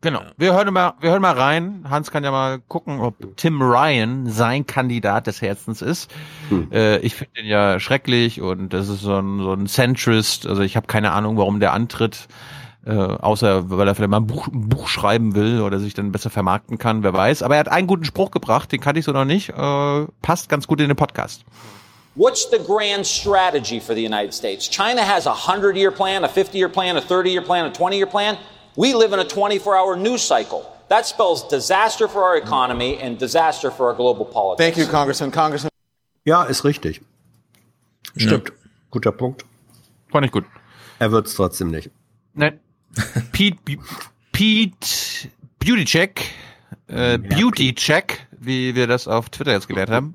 Genau. 0.01 0.21
Wir 0.37 0.53
hören 0.53 0.73
mal, 0.73 0.93
wir 1.01 1.11
hören 1.11 1.21
mal 1.21 1.33
rein. 1.33 1.83
Hans 1.89 2.09
kann 2.09 2.23
ja 2.23 2.31
mal 2.31 2.59
gucken, 2.59 2.99
ob 2.99 3.35
Tim 3.35 3.61
Ryan 3.61 4.27
sein 4.27 4.65
Kandidat 4.65 5.27
des 5.27 5.41
Herzens 5.41 5.81
ist. 5.81 6.09
Hm. 6.47 6.71
Äh, 6.71 6.99
ich 6.99 7.15
finde 7.15 7.41
ihn 7.41 7.47
ja 7.47 7.79
schrecklich 7.79 8.39
und 8.39 8.71
das 8.71 8.87
ist 8.87 9.01
so 9.01 9.17
ein, 9.17 9.39
so 9.39 9.51
ein 9.51 9.67
Centrist. 9.67 10.47
Also 10.47 10.61
ich 10.61 10.77
habe 10.77 10.87
keine 10.87 11.11
Ahnung, 11.11 11.37
warum 11.37 11.59
der 11.59 11.73
antritt. 11.73 12.27
Äh, 12.85 12.91
außer 12.91 13.69
weil 13.69 13.87
er 13.87 13.95
vielleicht 13.95 14.09
mal 14.09 14.17
ein 14.17 14.27
Buch, 14.27 14.47
ein 14.47 14.69
Buch 14.69 14.87
schreiben 14.87 15.35
will 15.35 15.61
oder 15.61 15.79
sich 15.79 15.93
dann 15.93 16.11
besser 16.11 16.29
vermarkten 16.29 16.77
kann, 16.77 17.03
wer 17.03 17.13
weiß. 17.13 17.43
Aber 17.43 17.55
er 17.55 17.59
hat 17.59 17.67
einen 17.67 17.87
guten 17.87 18.05
Spruch 18.05 18.31
gebracht, 18.31 18.71
den 18.71 18.79
kannte 18.79 18.99
ich 18.99 19.05
so 19.05 19.11
noch 19.11 19.25
nicht. 19.25 19.49
Äh, 19.49 20.07
passt 20.21 20.47
ganz 20.49 20.65
gut 20.65 20.79
in 20.79 20.87
den 20.87 20.95
Podcast. 20.95 21.43
What's 22.15 22.49
the 22.49 22.57
grand 22.57 23.05
strategy 23.05 23.79
for 23.79 23.95
the 23.95 24.05
United 24.05 24.33
States? 24.33 24.69
China 24.69 25.01
has 25.01 25.27
a 25.27 25.31
100 25.31 25.75
year 25.75 25.91
plan, 25.91 26.23
a 26.23 26.29
50 26.29 26.57
year 26.57 26.69
plan, 26.69 26.97
a 26.97 27.01
30 27.01 27.29
year 27.29 27.41
plan, 27.41 27.65
a 27.65 27.71
20 27.71 27.97
year 27.97 28.07
plan. 28.07 28.37
We 28.75 28.93
live 28.93 29.13
in 29.13 29.19
a 29.19 29.25
24 29.25 29.75
hour 29.75 29.95
news 29.95 30.21
cycle. 30.21 30.63
That 30.87 31.05
spells 31.05 31.47
disaster 31.47 32.07
for 32.07 32.23
our 32.23 32.37
economy 32.37 32.97
and 32.97 33.19
disaster 33.19 33.71
for 33.71 33.87
our 33.87 33.95
global 33.95 34.25
politics. 34.25 34.65
Thank 34.65 34.77
you, 34.77 34.91
Congressman. 34.91 35.31
Congressman. 35.31 35.69
Ja, 36.25 36.43
ist 36.43 36.63
richtig. 36.63 37.01
Stimmt. 38.15 38.49
Ja. 38.49 38.55
Guter 38.89 39.11
Punkt. 39.11 39.45
Fand 40.11 40.25
ich 40.25 40.31
gut. 40.31 40.45
Er 40.97 41.11
wird 41.11 41.27
es 41.27 41.35
trotzdem 41.35 41.69
nicht. 41.69 41.91
Nein. 42.33 42.59
Pete, 43.31 43.57
Pete 44.31 45.29
Beauty 45.59 45.85
Check, 45.85 46.21
äh, 46.87 47.17
Beauty 47.17 47.73
Check, 47.75 48.27
wie 48.39 48.75
wir 48.75 48.87
das 48.87 49.07
auf 49.07 49.29
Twitter 49.29 49.51
jetzt 49.51 49.67
gelernt 49.67 49.91
haben. 49.91 50.13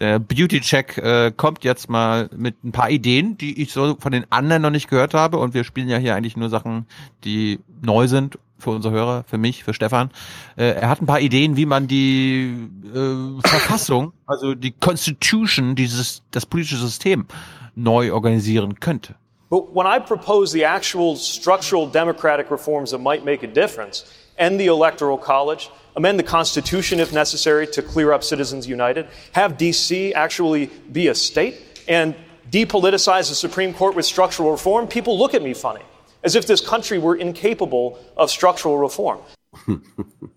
Der 0.00 0.18
Beauty 0.18 0.60
Check 0.60 0.98
äh, 0.98 1.32
kommt 1.36 1.64
jetzt 1.64 1.90
mal 1.90 2.30
mit 2.34 2.64
ein 2.64 2.72
paar 2.72 2.90
Ideen, 2.90 3.36
die 3.36 3.60
ich 3.60 3.72
so 3.72 3.96
von 3.98 4.12
den 4.12 4.30
anderen 4.30 4.62
noch 4.62 4.70
nicht 4.70 4.88
gehört 4.88 5.14
habe. 5.14 5.38
Und 5.38 5.54
wir 5.54 5.64
spielen 5.64 5.88
ja 5.88 5.98
hier 5.98 6.14
eigentlich 6.14 6.36
nur 6.36 6.48
Sachen, 6.48 6.86
die 7.24 7.60
neu 7.82 8.08
sind 8.08 8.38
für 8.58 8.70
unsere 8.70 8.94
Hörer, 8.94 9.24
für 9.24 9.38
mich, 9.38 9.64
für 9.64 9.74
Stefan. 9.74 10.10
Äh, 10.56 10.70
er 10.80 10.88
hat 10.88 11.02
ein 11.02 11.06
paar 11.06 11.20
Ideen, 11.20 11.56
wie 11.56 11.66
man 11.66 11.88
die 11.88 12.54
äh, 12.94 13.48
Verfassung, 13.48 14.12
also 14.26 14.54
die 14.54 14.70
Constitution, 14.70 15.74
dieses 15.74 16.22
das 16.30 16.46
politische 16.46 16.78
System 16.78 17.26
neu 17.74 18.12
organisieren 18.12 18.80
könnte. 18.80 19.16
But 19.52 19.74
when 19.74 19.86
I 19.86 19.98
propose 19.98 20.50
the 20.50 20.64
actual 20.64 21.14
structural 21.14 21.86
democratic 21.86 22.50
reforms 22.50 22.92
that 22.92 23.00
might 23.00 23.22
make 23.22 23.42
a 23.42 23.46
difference, 23.46 24.10
end 24.38 24.58
the 24.58 24.68
Electoral 24.68 25.18
College, 25.18 25.68
amend 25.94 26.18
the 26.18 26.22
Constitution 26.22 26.98
if 27.00 27.12
necessary 27.12 27.66
to 27.66 27.82
clear 27.82 28.14
up 28.14 28.24
Citizens 28.24 28.66
United, 28.66 29.08
have 29.32 29.58
DC 29.58 30.14
actually 30.14 30.70
be 30.90 31.08
a 31.08 31.14
state, 31.14 31.84
and 31.86 32.14
depoliticize 32.50 33.28
the 33.28 33.34
Supreme 33.34 33.74
Court 33.74 33.94
with 33.94 34.06
structural 34.06 34.50
reform, 34.50 34.88
people 34.88 35.18
look 35.18 35.34
at 35.34 35.42
me 35.42 35.52
funny, 35.52 35.84
as 36.24 36.34
if 36.34 36.46
this 36.46 36.62
country 36.62 36.98
were 36.98 37.14
incapable 37.14 37.98
of 38.16 38.30
structural 38.30 38.78
reform. 38.78 39.18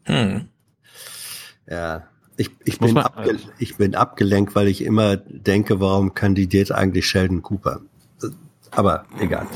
hm. 0.07 0.49
Ja, 1.71 2.03
ich, 2.35 2.49
ich, 2.65 2.79
bin 2.79 2.97
abge 2.97 3.39
ich 3.59 3.77
bin 3.77 3.95
abgelenkt, 3.95 4.55
weil 4.55 4.67
ich 4.67 4.83
immer 4.83 5.15
denke, 5.15 5.79
warum 5.79 6.13
kandidiert 6.13 6.73
eigentlich 6.73 7.07
Sheldon 7.07 7.41
Cooper? 7.41 7.79
Aber 8.75 9.05
egal. 9.19 9.47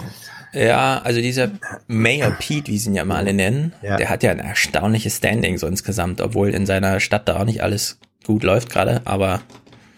Ja, 0.53 0.99
also 1.03 1.21
dieser 1.21 1.51
Mayor 1.87 2.31
Pete, 2.31 2.71
wie 2.71 2.77
sie 2.77 2.89
ihn 2.89 2.95
ja 2.95 3.05
mal 3.05 3.17
alle 3.17 3.33
nennen, 3.33 3.73
ja. 3.81 3.97
der 3.97 4.09
hat 4.09 4.23
ja 4.23 4.31
ein 4.31 4.39
erstaunliches 4.39 5.17
Standing 5.17 5.57
so 5.57 5.67
insgesamt, 5.67 6.21
obwohl 6.21 6.49
in 6.49 6.65
seiner 6.65 6.99
Stadt 6.99 7.27
da 7.27 7.39
auch 7.39 7.45
nicht 7.45 7.61
alles 7.61 7.99
gut 8.25 8.43
läuft 8.43 8.69
gerade, 8.69 9.01
aber 9.05 9.41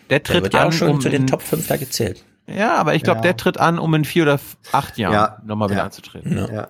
der 0.09 0.23
tritt 0.23 0.35
der 0.35 0.43
wird 0.43 0.53
ja 0.53 0.67
auch 0.67 0.73
schon 0.73 0.89
um 0.89 1.01
zu 1.01 1.09
den 1.09 1.27
Top 1.27 1.41
5 1.41 1.67
da 1.67 1.77
gezählt. 1.77 2.25
Ja, 2.47 2.75
aber 2.75 2.95
ich 2.95 3.03
glaube, 3.03 3.19
ja. 3.19 3.23
der 3.23 3.37
tritt 3.37 3.59
an, 3.59 3.79
um 3.79 3.93
in 3.93 4.03
vier 4.03 4.23
oder 4.23 4.39
acht 4.73 4.97
Jahren 4.97 5.13
ja. 5.13 5.37
nochmal 5.45 5.69
wieder 5.69 5.83
anzutreten. 5.85 6.37
Ja. 6.37 6.67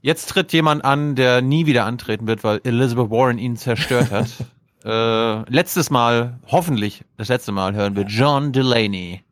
Jetzt 0.00 0.26
tritt 0.30 0.52
jemand 0.52 0.84
an, 0.84 1.14
der 1.14 1.42
nie 1.42 1.66
wieder 1.66 1.84
antreten 1.84 2.26
wird, 2.26 2.44
weil 2.44 2.60
Elizabeth 2.64 3.10
Warren 3.10 3.38
ihn 3.38 3.56
zerstört 3.56 4.10
hat. 4.10 4.28
äh, 4.84 5.50
letztes 5.50 5.90
Mal, 5.90 6.38
hoffentlich 6.46 7.04
das 7.16 7.28
letzte 7.28 7.52
Mal, 7.52 7.74
hören 7.74 7.96
wir 7.96 8.04
John 8.04 8.52
Delaney. 8.52 9.22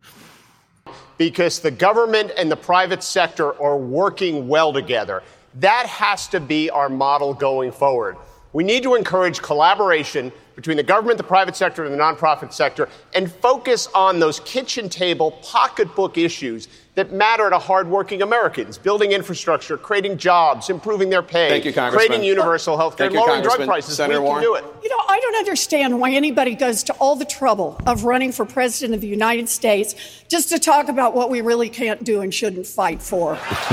Because 1.18 1.58
the 1.60 1.70
government 1.70 2.32
and 2.38 2.50
the 2.50 2.56
private 2.56 3.02
sector 3.02 3.60
are 3.60 3.76
working 3.76 4.48
well 4.48 4.72
together. 4.72 5.22
That 5.56 5.86
has 5.86 6.28
to 6.28 6.40
be 6.40 6.70
our 6.70 6.88
model 6.88 7.34
going 7.34 7.72
forward. 7.72 8.16
We 8.52 8.64
need 8.64 8.82
to 8.84 8.94
encourage 8.94 9.42
collaboration 9.42 10.32
between 10.54 10.76
the 10.76 10.82
government, 10.82 11.18
the 11.18 11.24
private 11.24 11.54
sector, 11.54 11.84
and 11.84 11.92
the 11.92 11.98
nonprofit 11.98 12.52
sector, 12.52 12.88
and 13.14 13.30
focus 13.30 13.88
on 13.94 14.18
those 14.18 14.40
kitchen 14.40 14.88
table, 14.88 15.32
pocketbook 15.42 16.16
issues 16.16 16.68
that 16.98 17.12
matter 17.12 17.48
to 17.48 17.58
hardworking 17.58 18.22
Americans 18.22 18.76
building 18.76 19.12
infrastructure, 19.12 19.76
creating 19.76 20.18
jobs, 20.18 20.68
improving 20.68 21.10
their 21.10 21.22
pay, 21.22 21.48
Thank 21.48 21.64
you, 21.64 21.72
creating 21.72 22.24
universal 22.24 22.76
health 22.76 22.96
care, 22.96 23.08
lowering 23.08 23.42
drug 23.42 23.64
prices. 23.64 23.94
Senator 23.94 24.20
we 24.20 24.26
Warren. 24.26 24.42
can 24.42 24.50
do 24.50 24.56
it. 24.56 24.64
You 24.82 24.88
know, 24.90 25.04
I 25.08 25.20
don't 25.20 25.36
understand 25.36 26.00
why 26.00 26.10
anybody 26.10 26.56
goes 26.56 26.82
to 26.84 26.92
all 26.94 27.14
the 27.14 27.24
trouble 27.24 27.80
of 27.86 28.02
running 28.02 28.32
for 28.32 28.44
president 28.44 28.96
of 28.96 29.00
the 29.00 29.06
United 29.06 29.48
States 29.48 29.94
just 30.28 30.48
to 30.48 30.58
talk 30.58 30.88
about 30.88 31.14
what 31.14 31.30
we 31.30 31.40
really 31.40 31.68
can't 31.68 32.02
do 32.02 32.20
and 32.20 32.34
shouldn't 32.34 32.66
fight 32.66 33.00
for. 33.00 33.34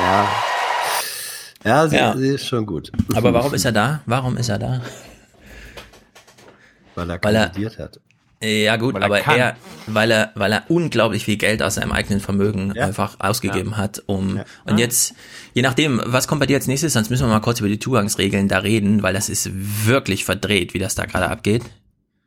yeah. 0.00 0.44
Ja, 1.62 1.86
sie, 1.86 1.96
ja. 1.96 2.16
sie 2.16 2.34
ist 2.34 2.46
schon 2.46 2.64
gut. 2.64 2.90
Aber 3.14 3.34
warum 3.34 3.52
ist 3.52 3.66
er 3.66 3.72
da? 3.72 4.00
Warum 4.06 4.38
ist 4.38 4.48
er 4.48 4.58
da? 4.58 4.80
Weil 6.94 7.10
er 7.10 7.18
kandidiert 7.18 7.78
weil 7.78 7.80
er, 7.80 7.84
hat. 7.84 8.00
Ja 8.42 8.76
gut, 8.76 8.94
weil 8.94 9.02
aber 9.02 9.20
er, 9.20 9.36
er, 9.36 9.56
weil 9.86 10.10
er, 10.10 10.32
weil 10.34 10.52
er 10.52 10.64
unglaublich 10.68 11.26
viel 11.26 11.36
Geld 11.36 11.62
aus 11.62 11.74
seinem 11.74 11.92
eigenen 11.92 12.20
Vermögen 12.20 12.72
ja. 12.74 12.86
einfach 12.86 13.16
ausgegeben 13.18 13.72
ja. 13.72 13.76
hat, 13.76 14.02
um 14.06 14.38
ja. 14.38 14.44
und 14.64 14.78
jetzt, 14.78 15.14
je 15.52 15.60
nachdem, 15.60 16.00
was 16.06 16.26
kommt 16.26 16.40
bei 16.40 16.46
dir 16.46 16.56
als 16.56 16.66
nächstes, 16.66 16.94
sonst 16.94 17.10
müssen 17.10 17.26
wir 17.26 17.28
mal 17.28 17.40
kurz 17.40 17.60
über 17.60 17.68
die 17.68 17.78
Zugangsregeln 17.78 18.48
da 18.48 18.58
reden, 18.58 19.02
weil 19.02 19.12
das 19.12 19.28
ist 19.28 19.50
wirklich 19.52 20.24
verdreht, 20.24 20.72
wie 20.72 20.78
das 20.78 20.94
da 20.94 21.04
gerade 21.04 21.28
abgeht. 21.28 21.64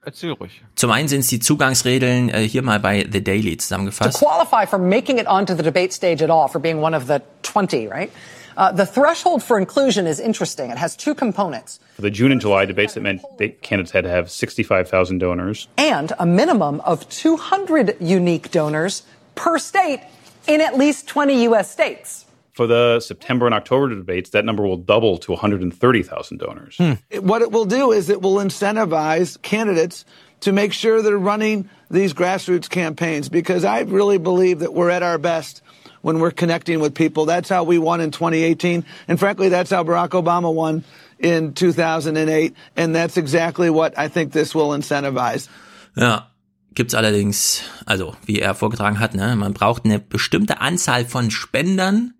Erzähl 0.05 0.31
ruhig. 0.31 0.61
Zum 0.75 0.91
einen 0.91 1.07
sind 1.07 1.21
es 1.21 1.27
die 1.27 1.39
Zugangsregeln 1.39 2.29
äh, 2.29 2.47
hier 2.47 2.61
mal 2.61 2.79
bei 2.79 3.07
The 3.11 3.23
Daily 3.23 3.57
zusammengefasst. 3.57 4.19
To 4.19 4.25
qualify 4.25 4.67
for 4.67 4.77
making 4.77 5.17
it 5.17 5.27
onto 5.27 5.55
the 5.55 5.63
debate 5.63 5.93
stage 5.93 6.23
at 6.23 6.29
all, 6.29 6.47
for 6.47 6.61
being 6.61 6.79
one 6.79 6.95
of 6.95 7.07
the 7.07 7.19
20, 7.41 7.87
right? 7.87 8.11
Uh, 8.57 8.71
the 8.71 8.85
threshold 8.85 9.43
for 9.43 9.57
inclusion 9.59 10.07
is 10.07 10.19
interesting. 10.19 10.69
It 10.69 10.77
has 10.77 10.95
two 10.95 11.15
components. 11.15 11.79
For 11.95 12.01
the 12.01 12.11
June 12.11 12.31
and 12.31 12.41
July 12.41 12.65
debates, 12.65 12.97
it 12.97 13.01
meant 13.01 13.21
candidates 13.61 13.91
had 13.91 14.03
to 14.03 14.09
have 14.09 14.29
65,000 14.31 15.17
donors. 15.17 15.67
And 15.77 16.13
a 16.19 16.25
minimum 16.25 16.81
of 16.81 17.07
200 17.09 17.97
unique 17.99 18.51
donors 18.51 19.03
per 19.35 19.57
state 19.57 20.01
in 20.47 20.61
at 20.61 20.77
least 20.77 21.07
20 21.07 21.43
U.S. 21.43 21.71
states. 21.71 22.25
For 22.53 22.67
the 22.67 22.99
September 22.99 23.47
and 23.47 23.55
October 23.55 23.89
debates, 23.89 24.29
that 24.31 24.45
number 24.45 24.63
will 24.63 24.77
double 24.77 25.17
to 25.19 25.31
130,000 25.31 26.37
donors. 26.37 26.77
Hmm. 26.77 26.93
What 27.19 27.41
it 27.41 27.51
will 27.51 27.65
do 27.65 27.91
is 27.91 28.09
it 28.09 28.21
will 28.21 28.35
incentivize 28.35 29.41
candidates 29.41 30.05
to 30.41 30.51
make 30.51 30.73
sure 30.73 31.01
they're 31.01 31.17
running 31.17 31.69
these 31.89 32.13
grassroots 32.13 32.69
campaigns 32.69 33.29
because 33.29 33.63
I 33.63 33.81
really 33.81 34.17
believe 34.17 34.59
that 34.59 34.73
we're 34.73 34.89
at 34.89 35.01
our 35.01 35.17
best 35.17 35.63
when 36.03 36.19
we're 36.19 36.35
connecting 36.35 36.79
with 36.79 36.93
people. 36.93 37.25
That's 37.25 37.49
how 37.49 37.63
we 37.63 37.79
won 37.79 37.99
in 37.99 38.11
2018. 38.11 38.85
And 39.07 39.19
frankly, 39.19 39.49
that's 39.49 39.71
how 39.71 39.83
Barack 39.83 40.09
Obama 40.09 40.53
won 40.53 40.83
in 41.17 41.53
2008. 41.53 42.53
And 42.75 42.95
that's 42.95 43.17
exactly 43.17 43.71
what 43.71 43.97
I 43.97 44.09
think 44.09 44.33
this 44.33 44.53
will 44.53 44.69
incentivize. 44.69 45.49
Ja. 45.95 46.27
Gibt's 46.75 46.95
allerdings, 46.95 47.61
also 47.85 48.15
wie 48.25 48.39
er 48.39 48.55
vorgetragen 48.55 48.99
hat, 48.99 49.13
ne, 49.13 49.35
man 49.35 49.53
braucht 49.53 49.85
eine 49.85 49.99
bestimmte 49.99 50.59
Anzahl 50.59 51.05
von 51.05 51.29
Spendern 51.29 52.15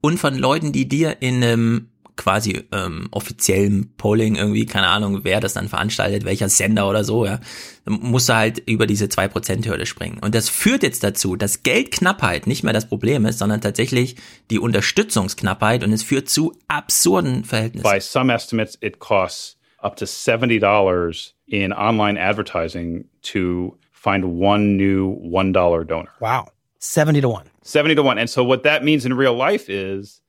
und 0.00 0.18
von 0.18 0.34
Leuten, 0.38 0.72
die 0.72 0.88
dir 0.88 1.20
in 1.20 1.44
einem 1.44 1.88
quasi 2.18 2.64
ähm, 2.72 3.08
offiziellen 3.12 3.94
Polling 3.96 4.36
irgendwie, 4.36 4.66
keine 4.66 4.88
Ahnung, 4.88 5.20
wer 5.22 5.40
das 5.40 5.54
dann 5.54 5.68
veranstaltet, 5.68 6.26
welcher 6.26 6.50
Sender 6.50 6.90
oder 6.90 7.04
so, 7.04 7.24
ja, 7.24 7.40
musst 7.86 8.28
du 8.28 8.34
halt 8.34 8.58
über 8.66 8.86
diese 8.86 9.06
2%-Hürde 9.06 9.86
springen. 9.86 10.18
Und 10.18 10.34
das 10.34 10.50
führt 10.50 10.82
jetzt 10.82 11.02
dazu, 11.02 11.36
dass 11.36 11.62
Geldknappheit 11.62 12.46
nicht 12.46 12.64
mehr 12.64 12.74
das 12.74 12.88
Problem 12.88 13.24
ist, 13.24 13.38
sondern 13.38 13.62
tatsächlich 13.62 14.16
die 14.50 14.58
Unterstützungsknappheit 14.58 15.82
und 15.82 15.92
es 15.92 16.02
führt 16.02 16.28
zu 16.28 16.52
absurden 16.66 17.44
Verhältnissen. 17.44 17.90
By 17.90 18.00
some 18.00 18.30
estimates, 18.30 18.76
it 18.82 18.98
costs 18.98 19.56
up 19.82 19.96
to 19.96 20.04
$70 20.04 21.32
in 21.46 21.72
online 21.72 22.20
advertising 22.20 23.06
to 23.22 23.78
find 23.92 24.24
one 24.24 24.76
new 24.76 25.16
$1 25.24 25.52
donor. 25.86 26.10
Wow. 26.20 26.48
70 26.80 27.22
to 27.22 27.28
1. 27.28 27.46
70 27.62 27.94
to 27.94 28.02
1. 28.02 28.18
And 28.18 28.28
so 28.28 28.44
what 28.44 28.64
that 28.64 28.84
means 28.84 29.06
in 29.06 29.14
real 29.14 29.34
life 29.34 29.68
is 29.68 30.20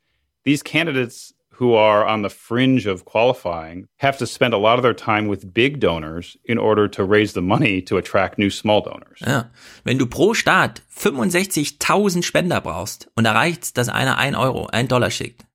these 0.44 0.64
candidates 0.64 1.34
who 1.60 1.76
are 1.76 2.06
on 2.06 2.22
the 2.22 2.30
fringe 2.30 2.86
of 2.86 3.04
qualifying 3.04 3.88
have 3.98 4.18
to 4.18 4.26
spend 4.26 4.54
a 4.54 4.58
lot 4.58 4.80
of 4.80 4.84
their 4.84 4.94
time 4.94 5.28
with 5.28 5.54
big 5.54 5.80
donors 5.80 6.38
in 6.46 6.58
order 6.58 6.88
to 6.88 7.04
raise 7.04 7.34
the 7.34 7.42
money 7.42 7.82
to 7.82 7.98
attract 7.98 8.38
new 8.38 8.50
small 8.50 8.82
donors. 8.82 9.20
Ja. 9.20 9.50
Wenn 9.84 9.98
du 9.98 10.06
pro 10.06 10.34
Staat 10.34 10.82
65.000 10.96 12.24
Spender 12.24 12.62
brauchst 12.62 13.10
und 13.16 13.26
erreicht, 13.26 13.78
dass 13.78 13.90
einer 13.90 14.18
ein 14.18 14.36
Euro, 14.36 14.68
ein 14.68 14.88
Dollar 14.88 15.12
schickt, 15.12 15.46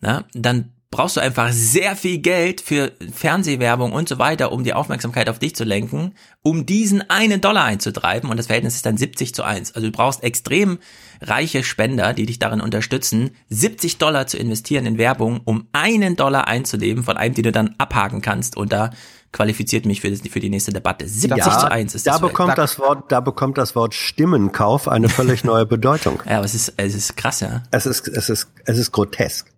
na, 0.00 0.24
dann 0.34 0.73
brauchst 0.94 1.16
du 1.16 1.20
einfach 1.20 1.50
sehr 1.50 1.96
viel 1.96 2.18
Geld 2.18 2.60
für 2.60 2.92
Fernsehwerbung 3.12 3.90
und 3.90 4.08
so 4.08 4.20
weiter, 4.20 4.52
um 4.52 4.62
die 4.62 4.74
Aufmerksamkeit 4.74 5.28
auf 5.28 5.40
dich 5.40 5.56
zu 5.56 5.64
lenken, 5.64 6.14
um 6.40 6.66
diesen 6.66 7.10
einen 7.10 7.40
Dollar 7.40 7.64
einzutreiben 7.64 8.30
und 8.30 8.36
das 8.36 8.46
Verhältnis 8.46 8.76
ist 8.76 8.86
dann 8.86 8.96
70 8.96 9.34
zu 9.34 9.42
1. 9.42 9.74
Also 9.74 9.88
du 9.88 9.92
brauchst 9.92 10.22
extrem 10.22 10.78
reiche 11.20 11.64
Spender, 11.64 12.12
die 12.12 12.26
dich 12.26 12.38
darin 12.38 12.60
unterstützen, 12.60 13.32
70 13.48 13.98
Dollar 13.98 14.28
zu 14.28 14.38
investieren 14.38 14.86
in 14.86 14.96
Werbung, 14.96 15.40
um 15.44 15.66
einen 15.72 16.14
Dollar 16.14 16.46
einzunehmen 16.46 17.02
von 17.02 17.16
einem, 17.16 17.34
den 17.34 17.42
du 17.42 17.50
dann 17.50 17.74
abhaken 17.78 18.20
kannst 18.20 18.56
und 18.56 18.72
da 18.72 18.90
qualifiziert 19.32 19.86
mich 19.86 20.00
für, 20.00 20.12
das, 20.12 20.20
für 20.20 20.38
die 20.38 20.48
nächste 20.48 20.72
Debatte. 20.72 21.08
70 21.08 21.38
ja, 21.38 21.58
zu 21.58 21.70
1 21.72 21.96
ist 21.96 22.06
das. 22.06 22.20
Da 22.20 22.24
bekommt 22.24 22.56
das 22.56 22.78
Wort, 22.78 23.10
da 23.10 23.18
bekommt 23.18 23.58
das 23.58 23.74
Wort 23.74 23.94
Stimmenkauf 23.94 24.86
eine 24.86 25.08
völlig 25.08 25.42
neue 25.44 25.66
Bedeutung. 25.66 26.22
ja, 26.24 26.36
aber 26.36 26.44
es 26.44 26.54
ist, 26.54 26.74
es 26.76 26.94
ist 26.94 27.16
krass, 27.16 27.40
ja. 27.40 27.64
Es 27.72 27.84
ist, 27.84 28.06
es 28.06 28.28
ist, 28.28 28.48
es 28.64 28.78
ist 28.78 28.92
grotesk. 28.92 29.53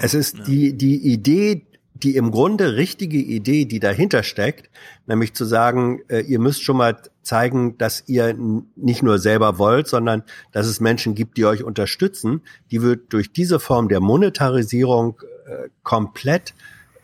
Es 0.00 0.14
ist 0.14 0.46
die, 0.46 0.72
die 0.76 0.96
Idee, 1.12 1.66
die 1.94 2.16
im 2.16 2.30
Grunde 2.30 2.76
richtige 2.76 3.18
Idee, 3.18 3.64
die 3.64 3.80
dahinter 3.80 4.22
steckt, 4.22 4.70
nämlich 5.06 5.34
zu 5.34 5.44
sagen, 5.44 6.00
äh, 6.08 6.20
ihr 6.20 6.38
müsst 6.38 6.62
schon 6.62 6.76
mal 6.76 6.96
zeigen, 7.22 7.76
dass 7.78 8.04
ihr 8.06 8.34
nicht 8.76 9.02
nur 9.02 9.18
selber 9.18 9.58
wollt, 9.58 9.86
sondern 9.88 10.22
dass 10.52 10.66
es 10.66 10.80
Menschen 10.80 11.14
gibt, 11.14 11.36
die 11.36 11.44
euch 11.44 11.62
unterstützen, 11.62 12.40
die 12.70 12.80
wird 12.82 13.12
durch 13.12 13.32
diese 13.32 13.60
Form 13.60 13.88
der 13.88 14.00
Monetarisierung 14.00 15.20
äh, 15.46 15.68
komplett 15.82 16.54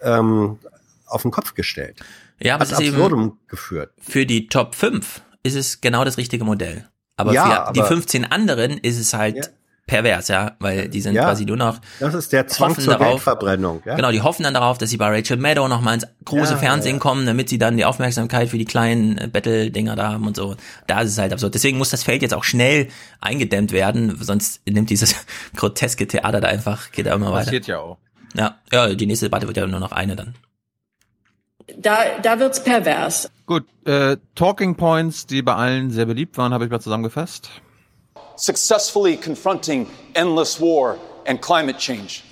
ähm, 0.02 0.58
auf 1.06 1.22
den 1.22 1.30
Kopf 1.30 1.54
gestellt. 1.54 2.00
Ja, 2.40 2.54
aber 2.54 2.62
Ad 2.64 2.72
es 2.74 2.80
ist 2.80 2.86
eben 2.86 3.32
geführt. 3.48 3.92
für 3.98 4.26
die 4.26 4.48
Top 4.48 4.74
5 4.74 5.22
ist 5.42 5.54
es 5.54 5.80
genau 5.80 6.04
das 6.04 6.16
richtige 6.18 6.44
Modell. 6.44 6.88
Aber 7.16 7.32
Ja, 7.32 7.66
für 7.66 7.72
die 7.74 7.80
aber- 7.80 7.88
15 7.88 8.24
anderen 8.24 8.72
ist 8.78 8.98
es 8.98 9.14
halt 9.14 9.52
pervers, 9.86 10.28
ja, 10.28 10.56
weil 10.58 10.88
die 10.88 11.00
sind 11.00 11.14
Ja, 11.14 11.24
quasi 11.24 11.44
nur 11.44 11.56
noch 11.56 11.78
Das 12.00 12.12
ist 12.14 12.32
der 12.32 12.46
Zwang 12.48 12.70
hoffen 12.70 12.82
zur 12.82 12.94
darauf, 12.94 13.08
Geldverbrennung. 13.08 13.82
Ja? 13.84 13.94
Genau, 13.94 14.10
die 14.10 14.20
hoffen 14.20 14.42
dann 14.42 14.54
darauf, 14.54 14.78
dass 14.78 14.90
sie 14.90 14.96
bei 14.96 15.08
Rachel 15.08 15.36
Maddow 15.36 15.68
noch 15.68 15.80
mal 15.80 15.94
ins 15.94 16.06
große 16.24 16.54
Ja, 16.54 16.58
Fernsehen 16.58 16.96
ja. 16.96 17.00
kommen, 17.00 17.24
damit 17.24 17.48
sie 17.48 17.58
dann 17.58 17.76
die 17.76 17.84
Aufmerksamkeit 17.84 18.48
für 18.48 18.58
die 18.58 18.64
kleinen 18.64 19.16
äh, 19.16 19.28
Battle-Dinger 19.28 19.94
da 19.94 20.12
haben 20.12 20.26
und 20.26 20.34
so. 20.36 20.56
Da 20.88 21.02
ist 21.02 21.12
es 21.12 21.18
halt 21.18 21.32
absurd. 21.32 21.54
Deswegen 21.54 21.78
muss 21.78 21.90
das 21.90 22.02
Feld 22.02 22.22
jetzt 22.22 22.34
auch 22.34 22.44
schnell 22.44 22.88
eingedämmt 23.20 23.70
werden, 23.72 24.18
sonst 24.20 24.60
nimmt 24.68 24.90
dieses 24.90 25.14
groteske 25.56 26.06
Theater 26.08 26.40
da 26.40 26.48
einfach, 26.48 26.90
geht 26.90 27.06
da 27.06 27.14
immer 27.14 27.30
weiter. 27.32 27.44
Passiert 27.44 27.66
ja 27.68 27.78
auch. 27.78 27.98
Ja, 28.34 28.56
ja, 28.72 28.92
die 28.94 29.06
nächste 29.06 29.26
Debatte 29.26 29.46
wird 29.46 29.56
ja 29.56 29.66
nur 29.66 29.80
noch 29.80 29.92
eine 29.92 30.16
dann. 30.16 30.34
Da, 31.78 31.98
da 32.22 32.38
wird's 32.38 32.62
pervers. 32.62 33.30
Gut, 33.46 33.64
äh, 33.84 34.16
Talking 34.34 34.76
Points, 34.76 35.26
die 35.26 35.42
bei 35.42 35.54
allen 35.54 35.90
sehr 35.90 36.06
beliebt 36.06 36.38
waren, 36.38 36.52
habe 36.52 36.64
ich 36.64 36.70
mal 36.70 36.80
zusammengefasst. 36.80 37.50
Successfully 38.36 39.16
confronting 39.16 39.88
endless 40.14 40.60
war 40.60 40.98
and 41.26 41.40
climate 41.40 41.78
change. 41.78 42.22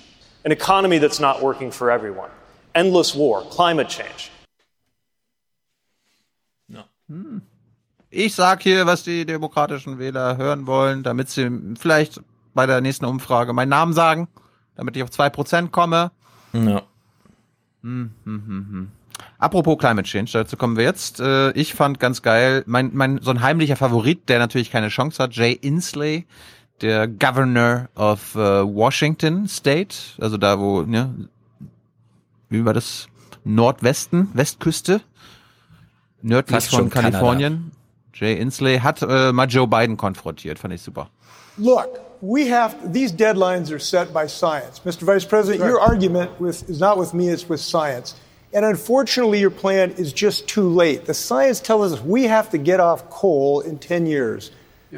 An 0.45 0.51
economy 0.51 0.99
that's 0.99 1.19
not 1.19 1.41
working 1.41 1.71
for 1.71 1.91
everyone. 1.91 2.29
Endless 2.73 3.15
war, 3.15 3.43
climate 3.49 3.89
change. 3.89 4.31
Ich 8.09 8.33
sag 8.33 8.63
hier, 8.63 8.85
was 8.85 9.03
die 9.03 9.25
demokratischen 9.25 9.99
Wähler 9.99 10.37
hören 10.37 10.67
wollen, 10.67 11.03
damit 11.03 11.29
sie 11.29 11.49
vielleicht 11.77 12.21
bei 12.53 12.65
der 12.65 12.79
nächsten 12.79 13.05
Umfrage 13.05 13.51
meinen 13.51 13.69
Namen 13.69 13.93
sagen, 13.93 14.29
damit 14.75 14.95
ich 14.95 15.03
auf 15.03 15.09
2% 15.09 15.71
komme. 15.71 16.11
Ja. 16.53 16.83
Hm, 17.81 18.11
hm, 18.23 18.43
hm, 18.47 18.67
hm. 18.71 18.91
Apropos 19.37 19.77
Climate 19.77 20.07
Change, 20.07 20.31
dazu 20.33 20.57
kommen 20.57 20.77
wir 20.77 20.83
jetzt. 20.83 21.19
Äh, 21.19 21.51
Ich 21.51 21.73
fand 21.73 21.99
ganz 21.99 22.21
geil, 22.21 22.63
mein, 22.65 22.91
mein, 22.93 23.19
so 23.21 23.31
ein 23.31 23.41
heimlicher 23.41 23.75
Favorit, 23.75 24.29
der 24.29 24.39
natürlich 24.39 24.71
keine 24.71 24.89
Chance 24.89 25.21
hat, 25.21 25.35
Jay 25.35 25.51
Inslee, 25.53 26.25
der 26.81 27.07
Governor 27.07 27.89
of 27.95 28.35
äh, 28.35 28.39
Washington 28.39 29.47
State, 29.47 29.95
also 30.19 30.37
da 30.37 30.59
wo, 30.59 30.81
ne, 30.81 31.29
wie 32.49 32.65
war 32.65 32.73
das? 32.73 33.07
Nordwesten, 33.43 34.29
Westküste, 34.33 35.01
nördlich 36.21 36.55
Fast 36.55 36.71
von 36.71 36.89
Kalifornien. 36.89 37.71
Jay 38.13 38.33
Inslee 38.33 38.79
hat 38.79 39.01
äh, 39.01 39.31
mal 39.31 39.47
Joe 39.47 39.67
Biden 39.67 39.97
konfrontiert, 39.97 40.57
fand 40.57 40.73
ich 40.73 40.81
super. 40.81 41.09
Look, 41.57 41.99
we 42.21 42.49
have 42.51 42.75
these 42.91 43.13
deadlines 43.13 43.71
are 43.71 43.79
set 43.79 44.13
by 44.13 44.27
science. 44.27 44.81
Mr. 44.83 45.05
Vice 45.05 45.25
President, 45.25 45.61
your 45.61 45.79
argument 45.79 46.31
with, 46.39 46.67
is 46.69 46.79
not 46.79 46.97
with 46.97 47.13
me, 47.13 47.29
it's 47.29 47.47
with 47.47 47.61
science. 47.61 48.15
And 48.55 48.63
unfortunately, 48.63 49.41
your 49.41 49.51
plan 49.51 49.91
is 49.91 50.13
just 50.13 50.47
too 50.47 50.69
late. 50.69 51.05
The 51.05 51.13
science 51.13 51.59
tells 51.59 51.91
us 51.91 51.99
we 51.99 52.23
have 52.23 52.49
to 52.51 52.57
get 52.57 52.79
off 52.79 53.09
coal 53.09 53.59
in 53.59 53.77
10 53.77 54.05
years. 54.05 54.49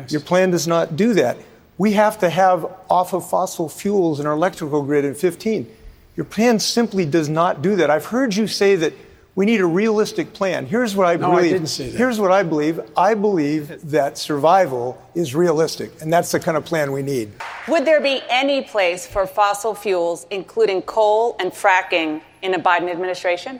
Your 0.09 0.21
plan 0.21 0.51
does 0.51 0.67
not 0.67 0.95
do 0.95 1.15
that. 1.15 1.37
We 1.79 1.93
have 1.93 2.19
to 2.19 2.29
have 2.29 2.71
off 2.87 3.13
of 3.13 3.27
fossil 3.27 3.67
fuels 3.67 4.19
in 4.19 4.27
our 4.27 4.33
electrical 4.33 4.83
grid 4.83 5.05
in 5.05 5.15
15. 5.15 5.67
Your 6.15 6.25
plan 6.25 6.59
simply 6.59 7.03
does 7.03 7.29
not 7.29 7.63
do 7.63 7.75
that. 7.77 7.89
I've 7.89 8.05
heard 8.05 8.35
you 8.35 8.45
say 8.45 8.75
that 8.75 8.93
we 9.37 9.45
need 9.45 9.61
a 9.61 9.65
realistic 9.67 10.33
plan. 10.33 10.65
Here's 10.65 10.95
what 10.95 11.05
I 11.05 11.15
No, 11.15 11.31
I 11.31 11.35
believe. 11.35 11.51
didn't 11.51 11.67
say 11.67 11.91
that. 11.91 11.95
Here's 11.97 12.19
what 12.19 12.31
I 12.31 12.41
believe. 12.41 12.81
I 12.97 13.13
believe 13.13 13.91
that 13.91 14.17
survival 14.17 14.99
is 15.13 15.35
realistic, 15.35 15.91
and 16.01 16.11
that's 16.11 16.31
the 16.31 16.39
kind 16.39 16.57
of 16.57 16.65
plan 16.65 16.91
we 16.91 17.03
need. 17.03 17.31
Would 17.67 17.85
there 17.85 18.01
be 18.01 18.19
any 18.29 18.63
place 18.63 19.05
for 19.05 19.27
fossil 19.27 19.75
fuels, 19.75 20.25
including 20.31 20.81
coal 20.81 21.35
and 21.39 21.51
fracking, 21.51 22.21
in 22.41 22.55
a 22.55 22.59
Biden 22.59 22.89
administration? 22.89 23.59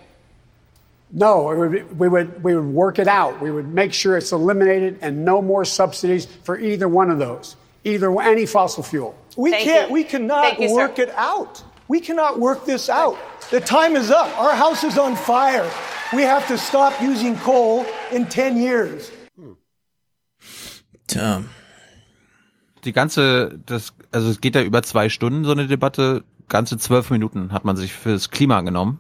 No, 1.12 1.52
it 1.52 1.58
would, 1.58 2.00
we 2.00 2.10
would 2.10 2.44
we 2.44 2.56
would 2.56 2.66
work 2.66 2.98
it 2.98 3.08
out. 3.08 3.40
We 3.40 3.52
would 3.52 3.68
make 3.72 3.94
sure 3.94 4.18
it's 4.18 4.32
eliminated 4.32 4.98
and 5.02 5.24
no 5.24 5.44
more 5.44 5.64
subsidies 5.64 6.26
for 6.26 6.58
either 6.60 6.88
one 6.88 7.12
of 7.12 7.20
those, 7.20 7.56
either 7.84 8.20
any 8.20 8.48
fossil 8.48 8.82
fuel. 8.82 9.16
We 9.36 9.52
Thank 9.52 9.64
can't. 9.66 9.88
you. 9.90 9.94
We 9.94 10.04
cannot 10.04 10.44
Thank 10.44 10.60
you, 10.60 10.70
sir. 10.70 10.76
work 10.76 10.98
it 10.98 11.10
out. 11.12 11.64
We 11.90 12.00
cannot 12.02 12.40
work 12.40 12.66
this 12.66 12.90
out. 12.90 13.16
The 13.50 13.60
time 13.62 13.96
is 13.98 14.10
up. 14.12 14.28
Our 14.40 14.56
house 14.56 14.84
is 14.84 14.98
on 14.98 15.16
fire. 15.16 15.66
We 16.14 16.24
have 16.26 16.46
to 16.48 16.58
stop 16.58 16.94
using 17.02 17.38
coal 17.40 17.86
in 18.12 18.28
10 18.30 18.58
years. 18.58 19.12
Tja. 21.08 21.44
Die 22.84 22.92
ganze, 22.94 23.60
das, 23.66 23.94
also 24.12 24.30
es 24.30 24.40
geht 24.42 24.56
ja 24.56 24.62
über 24.62 24.84
zwei 24.84 25.10
Stunden, 25.10 25.44
so 25.46 25.52
eine 25.52 25.68
Debatte. 25.68 26.24
Ganze 26.50 26.78
zwölf 26.78 27.10
Minuten 27.10 27.52
hat 27.52 27.66
man 27.66 27.76
sich 27.76 27.92
fürs 27.92 28.30
Klima 28.30 28.62
genommen. 28.62 29.00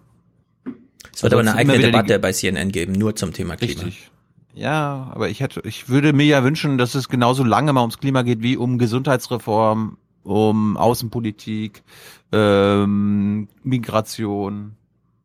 Es 1.14 1.24
wird 1.24 1.32
aber 1.34 1.42
eine 1.42 1.52
Also 1.52 1.60
eigene 1.60 1.78
die- 1.78 1.84
Debatte 1.84 2.20
bei 2.20 2.34
CNN 2.34 2.72
geben, 2.74 2.92
nur 2.94 3.16
zum 3.16 3.32
Thema 3.34 3.56
Klima. 3.56 3.84
Richtig. 3.84 4.12
Ja, 4.54 5.12
aber 5.14 5.30
ich 5.30 5.40
hätte, 5.40 5.62
ich 5.64 5.88
würde 5.88 6.12
mir 6.14 6.26
ja 6.26 6.44
wünschen, 6.44 6.78
dass 6.78 6.96
es 6.96 7.08
genauso 7.10 7.44
lange 7.44 7.72
mal 7.74 7.82
ums 7.82 8.00
Klima 8.00 8.24
geht 8.24 8.42
wie 8.42 8.58
um 8.58 8.78
Gesundheitsreform 8.80 9.98
um 10.28 10.76
Außenpolitik, 10.78 11.84
ähm, 12.32 13.48
Migration 13.64 14.76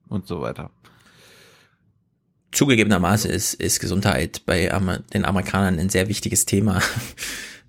und 0.08 0.26
so 0.26 0.40
weiter. 0.40 0.70
Zugegebenermaßen 2.52 3.30
ist, 3.30 3.54
ist 3.54 3.80
Gesundheit 3.80 4.42
bei 4.46 4.68
den 5.12 5.24
Amerikanern 5.24 5.78
ein 5.78 5.88
sehr 5.88 6.08
wichtiges 6.08 6.46
Thema. 6.46 6.80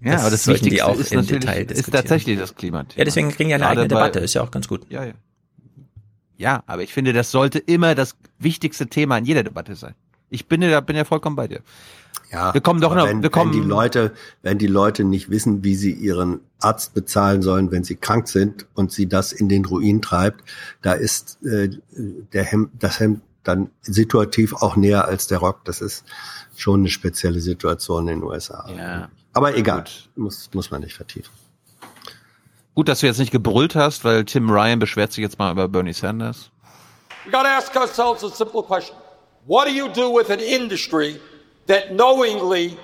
Ja, 0.02 0.20
aber 0.20 0.32
das 0.32 0.44
sollten 0.44 0.66
die 0.66 0.72
Wichtigste 0.72 0.92
auch 0.92 1.00
ist 1.00 1.14
im 1.14 1.26
Detail 1.26 1.62
ist 1.62 1.70
diskutieren. 1.70 2.02
tatsächlich 2.02 2.38
das 2.38 2.56
Klimathema. 2.56 3.00
Ja, 3.00 3.06
deswegen 3.06 3.32
kriegen 3.32 3.50
ja 3.50 3.56
eine 3.56 3.64
Gerade 3.64 3.82
eigene 3.84 3.88
Debatte, 3.88 4.20
ist 4.20 4.34
ja 4.34 4.44
auch 4.44 4.52
ganz 4.52 4.68
gut. 4.68 4.86
Ja, 4.90 5.06
ja. 5.06 5.14
Ja, 6.36 6.62
aber 6.68 6.84
ich 6.84 6.92
finde, 6.92 7.14
das 7.14 7.32
sollte 7.32 7.60
immer 7.60 7.96
das 7.96 8.18
wichtigste 8.38 8.88
Thema 8.88 9.18
in 9.18 9.24
jeder 9.24 9.44
Debatte 9.44 9.78
sein. 9.78 9.96
Ich 10.30 10.48
bin 10.48 10.62
ja, 10.62 10.82
bin 10.82 10.98
ja 10.98 11.06
vollkommen 11.06 11.38
bei 11.38 11.48
dir. 11.48 11.62
Ja, 12.34 12.54
Wir 12.54 12.62
kommen 12.62 12.82
doch 12.82 12.96
noch- 12.96 13.06
wenn, 13.08 13.22
wir 13.22 13.30
kommen- 13.30 13.54
wenn 13.54 13.62
die 13.62 13.68
Leute, 13.68 14.12
wenn 14.42 14.58
die 14.58 14.68
Leute 14.68 15.04
nicht 15.04 15.30
wissen, 15.30 15.64
wie 15.64 15.76
sie 15.76 15.92
ihren 15.94 16.40
Arzt 16.60 16.94
bezahlen 16.96 17.42
sollen, 17.44 17.72
wenn 17.72 17.84
sie 17.84 17.96
krank 17.96 18.28
sind 18.28 18.66
und 18.74 18.92
sie 18.92 19.08
das 19.08 19.32
in 19.32 19.48
den 19.50 19.66
Ruin 19.66 20.02
treibt, 20.02 20.44
da 20.82 20.94
ist 20.94 21.38
äh, 21.46 21.70
der 22.34 22.44
Hemd, 22.44 22.72
das 22.80 23.00
Hemd 23.00 23.22
dann 23.44 23.70
situativ 23.82 24.54
auch 24.54 24.76
näher 24.78 25.06
als 25.06 25.28
der 25.28 25.38
Rock. 25.40 25.64
Das 25.66 25.80
ist 25.82 26.06
schon 26.56 26.80
eine 26.82 26.90
spezielle 26.90 27.40
Situation 27.42 28.08
in 28.08 28.20
den 28.20 28.24
USA. 28.24 28.66
Ja. 28.76 29.10
Aber 29.34 29.56
egal, 29.58 29.84
muss, 30.16 30.50
muss 30.54 30.72
man 30.72 30.82
nicht 30.82 30.96
vertiefen. 30.96 31.32
Gut, 32.76 32.88
dass 32.88 33.02
du 33.02 33.06
jetzt 33.06 33.20
nicht 33.20 33.32
gebrüllt 33.32 33.76
hast, 33.76 34.04
weil 34.04 34.26
Tim 34.26 34.50
Ryan 34.50 34.80
beschwert 34.80 35.12
sich 35.12 35.22
jetzt 35.22 35.38
mal 35.38 35.52
über 35.52 35.68
Bernie 35.68 35.94
Sanders. 35.94 36.50
We 37.26 37.32
got 37.32 37.42
to 37.44 37.48
ask 37.50 37.76
ourselves 37.76 38.24
a 38.24 38.30
simple 38.36 38.64
question. 38.64 38.96
What 39.46 39.68
do 39.68 39.72
you 39.72 39.88
do 39.90 40.10
with 40.18 40.30
an 40.32 40.40
industry 40.40 41.20
that 41.68 41.94
knowingly, 41.94 42.78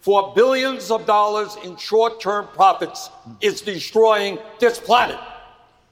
for 0.00 0.32
billions 0.34 0.90
of 0.90 1.06
dollars 1.06 1.56
in 1.64 1.76
short 1.76 2.20
term 2.20 2.46
profits, 2.54 3.10
is 3.40 3.60
destroying 3.60 4.38
this 4.58 4.78
planet? 4.78 5.18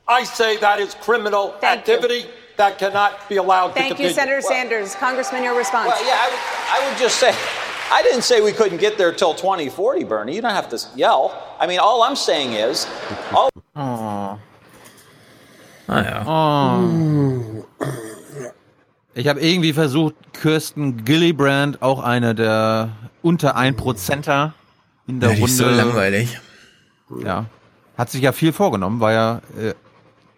I 0.06 0.24
say 0.24 0.56
that 0.58 0.80
is 0.80 0.94
criminal 0.94 1.54
activity 1.62 2.24
that 2.56 2.78
cannot 2.78 3.28
be 3.28 3.36
allowed 3.36 3.68
to 3.68 3.74
continue. 3.74 3.94
Thank 3.96 4.08
you, 4.08 4.14
Senator 4.14 4.40
Sanders. 4.40 4.94
Congressman, 4.94 5.42
your 5.44 5.56
response. 5.56 5.88
Well, 5.88 6.04
yeah, 6.04 6.16
I 6.18 6.28
would, 6.28 6.86
I 6.86 6.90
would 6.90 6.98
just 6.98 7.20
say, 7.20 7.34
I 7.90 8.02
didn't 8.02 8.22
say 8.22 8.40
we 8.40 8.52
couldn't 8.52 8.78
get 8.78 8.98
there 8.98 9.12
till 9.12 9.34
2040, 9.34 10.04
Bernie. 10.04 10.34
You 10.34 10.42
don't 10.42 10.50
have 10.50 10.68
to 10.70 10.78
yell. 10.96 11.56
I 11.60 11.66
mean, 11.66 11.78
all 11.78 12.02
I'm 12.02 12.16
saying 12.16 12.54
is, 12.54 12.86
all. 13.32 13.50
Oh. 13.76 14.40
Naja. 15.88 16.24
Oh. 16.26 17.57
Ich 19.18 19.26
habe 19.26 19.40
irgendwie 19.40 19.72
versucht, 19.72 20.14
Kirsten 20.32 21.04
Gillibrand, 21.04 21.82
auch 21.82 22.04
eine 22.04 22.36
der 22.36 22.90
unter 23.20 23.56
1%er 23.56 24.54
in 25.08 25.18
der 25.18 25.30
Ja, 25.30 25.34
die 25.34 25.40
Runde. 25.40 25.52
ist 25.52 25.58
so 25.58 25.68
langweilig. 25.68 26.40
Ja. 27.24 27.46
Hat 27.96 28.10
sich 28.10 28.22
ja 28.22 28.30
viel 28.30 28.52
vorgenommen, 28.52 29.00
war 29.00 29.10
ja 29.10 29.40
äh, 29.58 29.74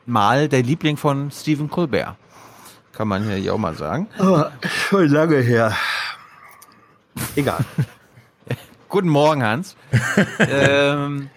mal 0.06 0.48
der 0.48 0.62
Liebling 0.62 0.96
von 0.96 1.30
Stephen 1.30 1.68
Colbert. 1.68 2.16
Kann 2.92 3.06
man 3.06 3.28
hier 3.30 3.52
auch 3.52 3.58
mal 3.58 3.74
sagen. 3.74 4.08
Aber 4.16 4.50
schon 4.88 5.08
lange 5.08 5.40
her. 5.40 5.76
Egal. 7.36 7.62
Guten 8.88 9.10
Morgen, 9.10 9.42
Hans. 9.42 9.76
ähm, 10.38 11.28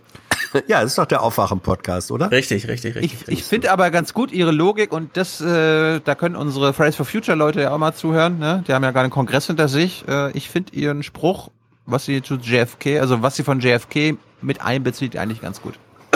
ja, 0.67 0.81
das 0.81 0.91
ist 0.91 0.97
doch 0.97 1.05
der 1.05 1.21
Aufwachen-Podcast, 1.21 2.11
oder? 2.11 2.31
Richtig, 2.31 2.67
richtig, 2.67 2.95
Ich, 2.97 3.27
ich 3.27 3.43
finde 3.43 3.71
aber 3.71 3.91
ganz 3.91 4.13
gut 4.13 4.31
ihre 4.31 4.51
Logik 4.51 4.91
und 4.91 5.17
das, 5.17 5.41
äh, 5.41 5.99
da 5.99 6.15
können 6.15 6.35
unsere 6.35 6.73
Fridays 6.73 6.95
for 6.95 7.05
Future 7.05 7.37
Leute 7.37 7.61
ja 7.61 7.73
auch 7.73 7.77
mal 7.77 7.93
zuhören. 7.93 8.39
Ne? 8.39 8.63
Die 8.67 8.73
haben 8.73 8.83
ja 8.83 8.91
gerade 8.91 9.05
einen 9.05 9.11
Kongress 9.11 9.47
hinter 9.47 9.67
sich. 9.67 10.05
Äh, 10.07 10.31
ich 10.31 10.49
finde 10.49 10.73
ihren 10.73 11.03
Spruch, 11.03 11.49
was 11.85 12.05
sie 12.05 12.21
zu 12.21 12.35
JFK, 12.35 12.99
also 12.99 13.21
was 13.21 13.35
sie 13.35 13.43
von 13.43 13.59
JFK 13.59 14.17
mit 14.41 14.61
einbezieht, 14.61 15.17
eigentlich 15.17 15.41
ganz 15.41 15.61
gut. 15.61 15.75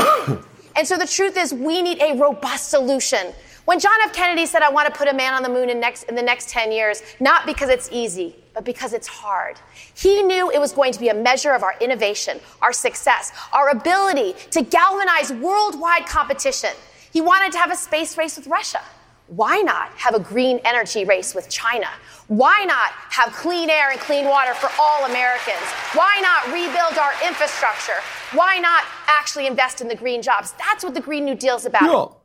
And 0.75 0.87
so 0.87 0.95
the 0.95 1.07
truth 1.07 1.35
is, 1.43 1.51
we 1.53 1.81
need 1.81 2.01
a 2.01 2.13
robust 2.13 2.69
solution. 2.69 3.19
When 3.67 3.81
John 3.81 3.99
F. 4.05 4.13
Kennedy 4.13 4.45
said, 4.45 4.61
I 4.61 4.69
want 4.69 4.87
to 4.87 4.97
put 4.97 5.09
a 5.09 5.13
man 5.13 5.33
on 5.33 5.43
the 5.43 5.49
moon 5.49 5.69
in, 5.69 5.77
next, 5.77 6.03
in 6.03 6.15
the 6.15 6.21
next 6.21 6.47
10 6.47 6.71
years, 6.71 7.03
not 7.19 7.45
because 7.45 7.67
it's 7.67 7.89
easy, 7.91 8.33
but 8.53 8.63
because 8.63 8.93
it's 8.93 9.07
hard, 9.07 9.59
he 9.93 10.23
knew 10.23 10.49
it 10.49 10.57
was 10.57 10.71
going 10.71 10.93
to 10.93 10.99
be 11.01 11.09
a 11.09 11.13
measure 11.13 11.51
of 11.51 11.63
our 11.63 11.75
innovation, 11.81 12.39
our 12.61 12.71
success, 12.71 13.33
our 13.51 13.67
ability 13.67 14.35
to 14.51 14.61
galvanize 14.61 15.33
worldwide 15.33 16.05
competition. 16.05 16.69
He 17.11 17.19
wanted 17.19 17.51
to 17.51 17.57
have 17.57 17.69
a 17.69 17.75
space 17.75 18.17
race 18.17 18.37
with 18.37 18.47
Russia. 18.47 18.79
Why 19.27 19.59
not 19.59 19.89
have 19.97 20.15
a 20.15 20.19
green 20.21 20.61
energy 20.63 21.03
race 21.03 21.35
with 21.35 21.49
China? 21.49 21.89
Why 22.29 22.63
not 22.65 22.91
have 23.09 23.33
clean 23.33 23.69
air 23.69 23.91
and 23.91 23.99
clean 23.99 24.27
water 24.27 24.53
for 24.53 24.69
all 24.79 25.03
Americans? 25.03 25.59
Why 25.93 26.21
not 26.21 26.53
rebuild 26.53 26.97
our 26.97 27.11
infrastructure? 27.27 27.99
Why 28.31 28.59
not 28.59 28.85
actually 29.07 29.45
invest 29.45 29.81
in 29.81 29.89
the 29.89 29.95
green 29.95 30.21
jobs? 30.21 30.53
That's 30.53 30.85
what 30.85 30.93
the 30.93 31.01
Green 31.01 31.25
New 31.25 31.35
Deal 31.35 31.57
is 31.57 31.65
about. 31.65 32.16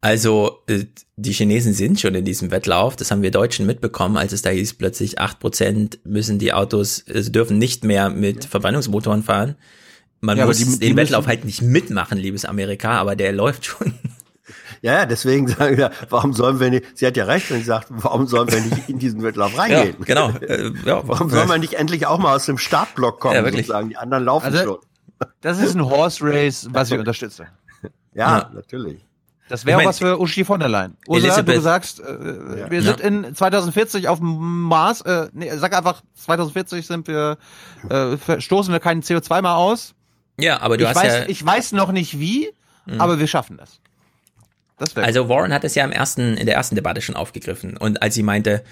Also, 0.00 0.58
äh, 0.68 0.84
die 1.16 1.32
Chinesen 1.32 1.72
sind 1.72 2.00
schon 2.00 2.14
in 2.14 2.24
diesem 2.24 2.50
Wettlauf. 2.50 2.94
Das 2.96 3.10
haben 3.10 3.22
wir 3.22 3.30
Deutschen 3.30 3.66
mitbekommen, 3.66 4.16
als 4.16 4.32
es 4.32 4.42
da 4.42 4.50
hieß, 4.50 4.74
plötzlich 4.74 5.18
8% 5.20 5.98
müssen 6.04 6.38
die 6.38 6.52
Autos, 6.52 7.04
also 7.12 7.30
dürfen 7.30 7.58
nicht 7.58 7.84
mehr 7.84 8.08
mit 8.10 8.44
Verbrennungsmotoren 8.44 9.22
fahren. 9.22 9.56
Man 10.20 10.38
Ja, 10.38 10.46
muss 10.46 10.58
die- 10.58 10.64
die 10.64 10.78
den 10.78 10.96
Wettlauf 10.96 11.26
halt 11.26 11.44
nicht 11.44 11.62
mitmachen, 11.62 12.18
liebes 12.18 12.44
Amerika, 12.44 12.98
aber 12.98 13.16
der 13.16 13.32
läuft 13.42 13.64
schon. 13.66 13.94
Ja, 14.80 14.92
ja, 15.00 15.06
deswegen 15.06 15.48
sagen 15.48 15.76
wir, 15.76 15.90
warum 16.08 16.32
sollen 16.32 16.60
wir 16.60 16.70
nicht, 16.70 16.84
sie 16.96 17.04
hat 17.06 17.16
ja 17.16 17.24
recht, 17.24 17.50
wenn 17.50 17.58
sie 17.58 17.64
sagt, 17.64 17.88
warum 17.90 18.28
sollen 18.28 18.50
wir 18.50 18.60
nicht 18.60 18.88
in 18.88 18.98
diesen 19.00 19.22
Wettlauf 19.24 19.58
reingehen? 19.58 19.96
Ja, 19.98 20.04
genau. 20.04 20.30
Äh, 20.40 20.70
ja. 20.86 21.02
Warum 21.06 21.30
soll 21.30 21.46
man 21.46 21.60
nicht 21.60 21.74
endlich 21.74 22.06
auch 22.06 22.18
mal 22.18 22.36
aus 22.36 22.46
dem 22.46 22.58
Startblock 22.58 23.18
kommen, 23.18 23.34
Ja, 23.34 23.42
wirklich. 23.44 23.66
sozusagen? 23.66 23.88
Die 23.88 23.96
anderen 23.96 24.24
laufen 24.24 24.46
Also, 24.46 24.58
schon. 24.64 24.78
Das 25.40 25.58
ist 25.60 25.74
ein 25.74 25.84
Horse 25.84 26.20
Race, 26.24 26.68
was 26.70 26.92
ich 26.92 26.98
unterstütze. 26.98 27.48
Ja, 28.14 28.38
Ja. 28.38 28.50
natürlich. 28.54 29.04
Das 29.48 29.64
wäre 29.66 29.84
was 29.84 29.98
für 29.98 30.20
Uschi 30.20 30.44
von 30.44 30.60
der 30.60 30.68
Leyen. 30.68 30.96
Ursula, 31.06 31.42
du 31.42 31.60
sagst, 31.60 32.00
äh, 32.00 32.70
wir 32.70 32.80
Ja. 32.80 32.82
sind 32.82 33.00
in 33.00 33.34
2040 33.34 34.08
auf 34.08 34.18
dem 34.18 34.36
Mars, 34.62 35.00
äh, 35.02 35.28
nee, 35.32 35.50
sag 35.56 35.76
einfach, 35.76 36.02
2040 36.16 36.86
sind 36.86 37.06
wir, 37.08 37.38
äh, 37.88 38.40
stoßen 38.40 38.72
wir 38.72 38.80
keinen 38.80 39.02
CO2 39.02 39.40
mehr 39.42 39.54
aus. 39.54 39.94
Ja, 40.38 40.60
aber 40.60 40.76
du 40.76 40.84
ich 40.84 40.90
hast 40.90 40.96
weiß, 40.96 41.12
ja- 41.20 41.24
Ich 41.28 41.44
weiß 41.44 41.72
noch 41.72 41.92
nicht 41.92 42.18
wie, 42.20 42.48
Mhm. 42.86 43.00
aber 43.00 43.18
wir 43.18 43.26
schaffen 43.26 43.56
das. 43.56 43.80
Das 44.78 44.96
Also 44.96 45.28
Warren 45.28 45.52
hat 45.52 45.64
es 45.64 45.74
ja 45.74 45.84
im 45.84 45.90
ersten, 45.92 46.36
in 46.36 46.46
der 46.46 46.54
ersten 46.54 46.76
Debatte 46.76 47.00
schon 47.00 47.16
aufgegriffen. 47.16 47.76
Und 47.76 48.00
als 48.00 48.14
sie 48.14 48.22
meinte, 48.22 48.62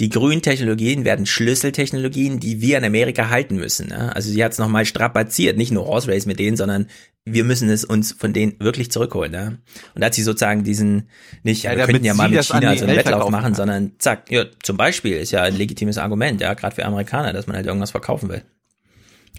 die 0.00 0.08
grünen 0.08 0.40
Technologien 0.40 1.04
werden 1.04 1.26
Schlüsseltechnologien, 1.26 2.40
die 2.40 2.62
wir 2.62 2.78
in 2.78 2.84
Amerika 2.84 3.28
halten 3.28 3.56
müssen. 3.56 3.88
Ne? 3.88 4.14
Also 4.16 4.30
sie 4.30 4.42
hat 4.42 4.52
es 4.52 4.58
nochmal 4.58 4.86
strapaziert, 4.86 5.58
nicht 5.58 5.72
nur 5.72 5.86
Horse 5.86 6.10
Race 6.10 6.24
mit 6.24 6.38
denen, 6.38 6.56
sondern 6.56 6.86
wir 7.26 7.44
müssen 7.44 7.68
es 7.68 7.84
uns 7.84 8.12
von 8.12 8.32
denen 8.32 8.54
wirklich 8.60 8.90
zurückholen. 8.90 9.30
Ne? 9.30 9.58
Und 9.94 10.00
da 10.00 10.06
hat 10.06 10.14
sie 10.14 10.22
sozusagen 10.22 10.64
diesen, 10.64 11.10
nicht, 11.42 11.64
Ja, 11.64 11.76
wir 11.76 11.84
könnten 11.84 12.04
ja 12.04 12.14
mal 12.14 12.30
mit 12.30 12.42
China 12.42 12.74
so 12.76 12.86
einen 12.86 12.96
Wettlauf 12.96 13.28
machen, 13.28 13.44
kann. 13.44 13.54
sondern 13.54 13.92
zack, 13.98 14.30
ja, 14.30 14.46
zum 14.62 14.78
Beispiel 14.78 15.16
ist 15.16 15.32
ja 15.32 15.42
ein 15.42 15.56
legitimes 15.56 15.98
Argument, 15.98 16.40
ja, 16.40 16.54
gerade 16.54 16.74
für 16.74 16.86
Amerikaner, 16.86 17.34
dass 17.34 17.46
man 17.46 17.56
halt 17.56 17.66
irgendwas 17.66 17.90
verkaufen 17.90 18.30
will. 18.30 18.42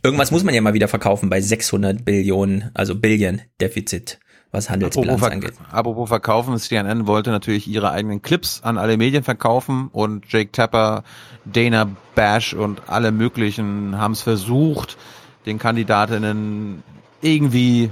Irgendwas 0.04 0.32
muss 0.32 0.44
man 0.44 0.54
ja 0.54 0.62
mal 0.62 0.76
wieder 0.76 0.88
verkaufen 0.88 1.30
bei 1.30 1.42
600 1.42 2.06
Billionen, 2.06 2.70
also 2.76 2.96
Billion 2.96 3.42
Defizit, 3.60 4.20
was 4.52 4.70
Handelsbilanz 4.70 5.22
Apropos, 5.22 5.34
angeht. 5.34 5.54
Apropos 5.72 6.10
verkaufen, 6.10 6.58
CNN 6.58 7.08
wollte 7.08 7.30
natürlich 7.32 7.68
ihre 7.68 7.92
eigenen 7.92 8.22
Clips 8.22 8.62
an 8.64 8.78
alle 8.78 8.98
Medien 8.98 9.24
verkaufen 9.24 9.90
und 9.92 10.26
Jake 10.32 10.52
Tapper, 10.52 11.04
Dana 11.46 11.90
Bash 12.16 12.54
und 12.54 12.82
alle 12.88 13.12
möglichen 13.12 13.98
haben 13.98 14.12
es 14.12 14.22
versucht, 14.22 14.98
den 15.46 15.58
Kandidatinnen 15.58 16.84
irgendwie 17.22 17.92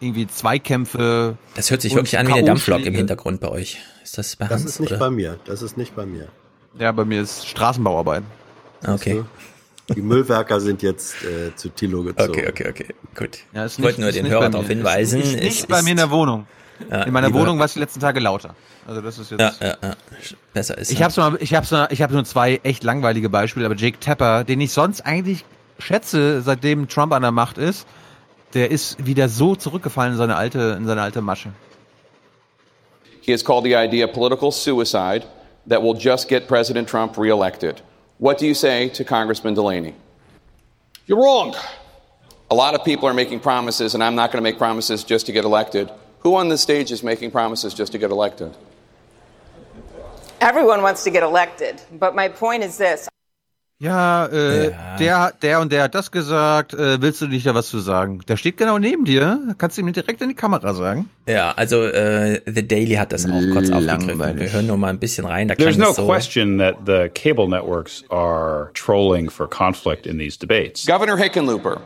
irgendwie 0.00 0.26
Zweikämpfe. 0.26 1.36
Das 1.56 1.70
hört 1.70 1.82
sich 1.82 1.94
wirklich 1.94 2.18
an 2.18 2.28
wie 2.28 2.32
eine 2.32 2.44
Dampflok 2.44 2.84
im. 2.84 2.94
Hintergrund 2.94 3.40
bei 3.40 3.48
euch. 3.48 3.78
Ist 4.04 4.16
das 4.16 4.36
bei 4.36 4.46
Das 4.46 4.60
Hans, 4.62 4.70
ist 4.70 4.80
nicht 4.80 4.92
oder? 4.92 5.00
bei 5.00 5.10
mir. 5.10 5.38
Das 5.44 5.62
ist 5.62 5.76
nicht 5.76 5.96
bei 5.96 6.06
mir. 6.06 6.28
Ja, 6.78 6.92
bei 6.92 7.04
mir 7.04 7.22
ist 7.22 7.46
Straßenbauarbeit. 7.48 8.22
Okay. 8.86 9.24
Die 9.94 10.02
Müllwerker 10.02 10.60
sind 10.60 10.82
jetzt 10.82 11.14
äh, 11.24 11.54
zu 11.56 11.70
Tilo 11.70 12.02
gezogen. 12.02 12.30
Okay, 12.30 12.48
okay, 12.48 12.68
okay, 12.68 12.94
gut. 13.16 13.38
Ja, 13.54 13.64
ist 13.64 13.78
Ich 13.78 13.84
wollte 13.84 14.00
nur 14.00 14.10
ist 14.10 14.16
den 14.16 14.24
nicht 14.24 14.32
Hörer 14.32 14.42
bei 14.42 14.48
darauf 14.50 14.68
mir. 14.68 14.74
hinweisen, 14.74 15.20
Ist, 15.20 15.32
ist 15.34 15.42
nicht 15.42 15.60
es 15.60 15.66
bei 15.66 15.82
mir 15.82 15.92
in 15.92 15.96
ist- 15.98 16.02
der 16.04 16.10
Wohnung. 16.10 16.46
Ja, 16.90 17.02
in 17.02 17.12
meiner 17.12 17.32
Wohnung 17.32 17.58
war 17.58 17.64
es 17.64 17.72
die 17.72 17.80
letzten 17.80 17.98
Tage 17.98 18.20
lauter. 18.20 18.54
Also 18.86 19.00
das 19.00 19.18
ist 19.18 19.30
jetzt. 19.32 19.40
Ja, 19.40 19.52
ja, 19.60 19.76
ja. 19.82 19.96
Besser 20.52 20.78
ist. 20.78 20.92
Ich 20.92 21.00
ja. 21.00 21.06
hab's 21.06 21.16
mal, 21.16 21.36
ich 21.40 21.52
hab's 21.54 21.70
mal, 21.72 21.88
ich 21.90 22.02
habe 22.02 22.12
nur 22.14 22.24
zwei 22.24 22.60
echt 22.62 22.84
langweilige 22.84 23.28
Beispiele, 23.28 23.66
aber 23.66 23.74
Jake 23.74 23.98
Tapper, 23.98 24.44
den 24.44 24.60
ich 24.60 24.70
sonst 24.72 25.00
eigentlich 25.04 25.44
schätze, 25.80 26.40
seitdem 26.42 26.86
Trump 26.88 27.12
an 27.12 27.22
der 27.22 27.32
Macht 27.32 27.58
ist, 27.58 27.86
der 28.54 28.70
ist 28.70 29.04
wieder 29.04 29.28
so 29.28 29.56
zurückgefallen 29.56 30.12
in 30.12 30.18
seine 30.18 30.36
alte, 30.36 30.76
in 30.78 30.86
seine 30.86 31.02
alte 31.02 31.20
Masche. 31.20 31.50
He 33.22 33.32
has 33.32 33.44
called 33.44 33.64
the 33.64 33.74
idea 33.74 34.06
political 34.06 34.52
suicide 34.52 35.22
that 35.68 35.82
will 35.82 35.96
just 35.98 36.28
get 36.28 36.46
President 36.46 36.88
Trump 36.88 37.18
reelected. 37.18 37.82
What 38.18 38.38
do 38.38 38.48
you 38.48 38.54
say 38.54 38.88
to 38.90 39.04
Congressman 39.04 39.54
Delaney? 39.54 39.94
You're 41.06 41.22
wrong. 41.22 41.54
A 42.50 42.54
lot 42.54 42.74
of 42.74 42.84
people 42.84 43.08
are 43.08 43.14
making 43.14 43.38
promises, 43.40 43.94
and 43.94 44.02
I'm 44.02 44.16
not 44.16 44.32
going 44.32 44.42
to 44.42 44.50
make 44.50 44.58
promises 44.58 45.04
just 45.04 45.26
to 45.26 45.32
get 45.32 45.44
elected. 45.44 45.88
Who 46.20 46.34
on 46.34 46.48
this 46.48 46.60
stage 46.60 46.90
is 46.90 47.04
making 47.04 47.30
promises 47.30 47.74
just 47.74 47.92
to 47.92 47.98
get 47.98 48.10
elected? 48.10 48.56
Everyone 50.40 50.82
wants 50.82 51.04
to 51.04 51.10
get 51.10 51.22
elected, 51.22 51.80
but 51.92 52.16
my 52.16 52.28
point 52.28 52.64
is 52.64 52.76
this. 52.76 53.08
Ja, 53.80 54.26
äh, 54.26 54.70
Ja. 54.70 54.96
Der, 54.98 55.32
der 55.40 55.60
und 55.60 55.70
der 55.70 55.84
hat 55.84 55.94
das 55.94 56.10
gesagt. 56.10 56.74
Äh, 56.74 57.00
willst 57.00 57.20
du 57.22 57.28
nicht 57.28 57.46
da 57.46 57.54
was 57.54 57.68
zu 57.68 57.78
sagen? 57.78 58.20
Der 58.26 58.36
steht 58.36 58.56
genau 58.56 58.78
neben 58.78 59.04
dir. 59.04 59.54
Kannst 59.56 59.78
du 59.78 59.82
ihm 59.82 59.92
direkt 59.92 60.20
in 60.20 60.28
die 60.30 60.34
Kamera 60.34 60.74
sagen. 60.74 61.08
Ja, 61.28 61.52
also 61.52 61.84
äh, 61.84 62.40
The 62.44 62.66
Daily 62.66 62.94
hat 62.94 63.12
das 63.12 63.24
auch 63.26 63.40
kurz 63.52 63.70
aufgegriffen. 63.70 64.38
Wir 64.40 64.52
hören 64.52 64.66
nur 64.66 64.76
mal 64.78 64.88
ein 64.88 64.98
bisschen 64.98 65.24
rein. 65.26 65.46
Da 65.46 65.54
There's 65.54 65.78
no 65.78 65.90
es 65.90 65.96
so. 65.96 66.06
question 66.06 66.58
that 66.58 66.74
the 66.86 67.08
cable 67.14 67.46
networks 67.48 68.02
are 68.10 68.70
trolling 68.74 69.30
for 69.30 69.48
conflict 69.48 70.06
in 70.06 70.18
these 70.18 70.36
debates. 70.38 70.84
Governor 70.84 71.16
Hickenlooper. 71.16 71.80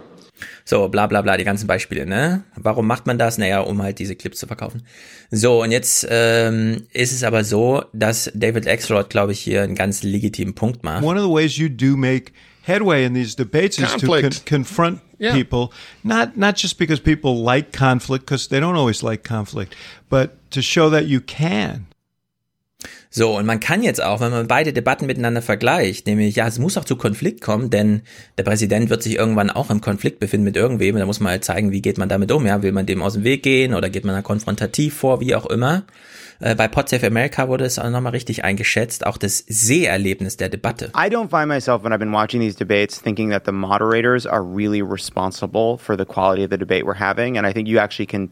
So, 0.64 0.88
bla 0.88 1.06
bla 1.06 1.22
bla, 1.22 1.36
die 1.36 1.44
ganzen 1.44 1.66
Beispiele, 1.66 2.06
ne? 2.06 2.44
Warum 2.56 2.86
macht 2.86 3.06
man 3.06 3.18
das? 3.18 3.36
Naja, 3.38 3.60
um 3.60 3.82
halt 3.82 3.98
diese 3.98 4.14
Clips 4.16 4.38
zu 4.38 4.46
verkaufen. 4.46 4.82
So, 5.30 5.62
und 5.62 5.72
jetzt 5.72 6.06
ähm, 6.08 6.84
ist 6.92 7.12
es 7.12 7.24
aber 7.24 7.42
so, 7.44 7.84
dass 7.92 8.30
David 8.34 8.68
Axelrod, 8.68 9.10
glaube 9.10 9.32
ich, 9.32 9.40
hier 9.40 9.62
einen 9.62 9.74
ganz 9.74 10.02
legitimen 10.02 10.54
Punkt 10.54 10.84
macht. 10.84 11.02
One 11.02 11.18
of 11.20 11.26
the 11.26 11.32
ways 11.32 11.56
you 11.56 11.68
do 11.68 11.96
make 11.96 12.32
headway 12.62 13.04
in 13.04 13.14
these 13.14 13.34
debates 13.36 13.78
is 13.78 13.90
to 13.96 14.06
con- 14.06 14.20
Conflict. 14.22 14.46
confront 14.46 15.00
Yeah. 15.18 15.34
people, 15.34 15.68
not 16.02 16.36
not 16.36 16.56
just 16.60 16.78
because 16.78 17.00
people 17.00 17.44
like 17.44 17.70
conflict, 17.72 18.26
because 18.26 18.48
they 18.48 18.58
don't 18.58 18.74
always 18.76 19.02
like 19.04 19.22
conflict, 19.22 19.76
but 20.10 20.32
to 20.50 20.60
show 20.60 20.90
that 20.90 21.06
you 21.06 21.20
can. 21.20 21.86
So, 23.14 23.36
und 23.36 23.44
man 23.44 23.60
kann 23.60 23.82
jetzt 23.82 24.02
auch, 24.02 24.20
wenn 24.22 24.30
man 24.30 24.48
beide 24.48 24.72
Debatten 24.72 25.04
miteinander 25.04 25.42
vergleicht, 25.42 26.06
nämlich, 26.06 26.34
ja, 26.34 26.46
es 26.46 26.58
muss 26.58 26.78
auch 26.78 26.86
zu 26.86 26.96
Konflikt 26.96 27.42
kommen, 27.42 27.68
denn 27.68 28.00
der 28.38 28.42
Präsident 28.42 28.88
wird 28.88 29.02
sich 29.02 29.16
irgendwann 29.16 29.50
auch 29.50 29.68
im 29.68 29.82
Konflikt 29.82 30.18
befinden 30.18 30.44
mit 30.44 30.56
irgendwem, 30.56 30.94
und 30.94 31.00
da 31.00 31.04
muss 31.04 31.20
man 31.20 31.32
halt 31.32 31.44
zeigen, 31.44 31.72
wie 31.72 31.82
geht 31.82 31.98
man 31.98 32.08
damit 32.08 32.32
um, 32.32 32.46
ja, 32.46 32.62
will 32.62 32.72
man 32.72 32.86
dem 32.86 33.02
aus 33.02 33.12
dem 33.12 33.22
Weg 33.22 33.42
gehen 33.42 33.74
oder 33.74 33.90
geht 33.90 34.06
man 34.06 34.14
da 34.14 34.22
konfrontativ 34.22 34.94
vor, 34.94 35.20
wie 35.20 35.34
auch 35.34 35.44
immer. 35.44 35.84
Äh, 36.40 36.54
bei 36.54 36.70
Save 36.86 37.06
America 37.06 37.48
wurde 37.48 37.66
es 37.66 37.78
auch 37.78 37.90
nochmal 37.90 38.12
richtig 38.12 38.44
eingeschätzt, 38.44 39.06
auch 39.06 39.18
das 39.18 39.44
Seherlebnis 39.46 40.38
der 40.38 40.48
Debatte. 40.48 40.86
I 40.96 41.10
don't 41.10 41.28
find 41.28 41.48
myself 41.48 41.84
when 41.84 41.92
I've 41.92 41.98
been 41.98 42.14
watching 42.14 42.40
these 42.40 42.56
debates 42.56 42.98
thinking 42.98 43.30
that 43.30 43.42
the 43.44 43.52
moderators 43.52 44.26
are 44.26 44.42
really 44.42 44.80
responsible 44.80 45.76
for 45.76 45.98
the 45.98 46.06
quality 46.06 46.44
of 46.44 46.50
the 46.50 46.56
debate 46.56 46.86
we're 46.86 46.98
having, 46.98 47.36
and 47.36 47.46
I 47.46 47.52
think 47.52 47.68
you 47.68 47.78
actually 47.78 48.06
can 48.06 48.30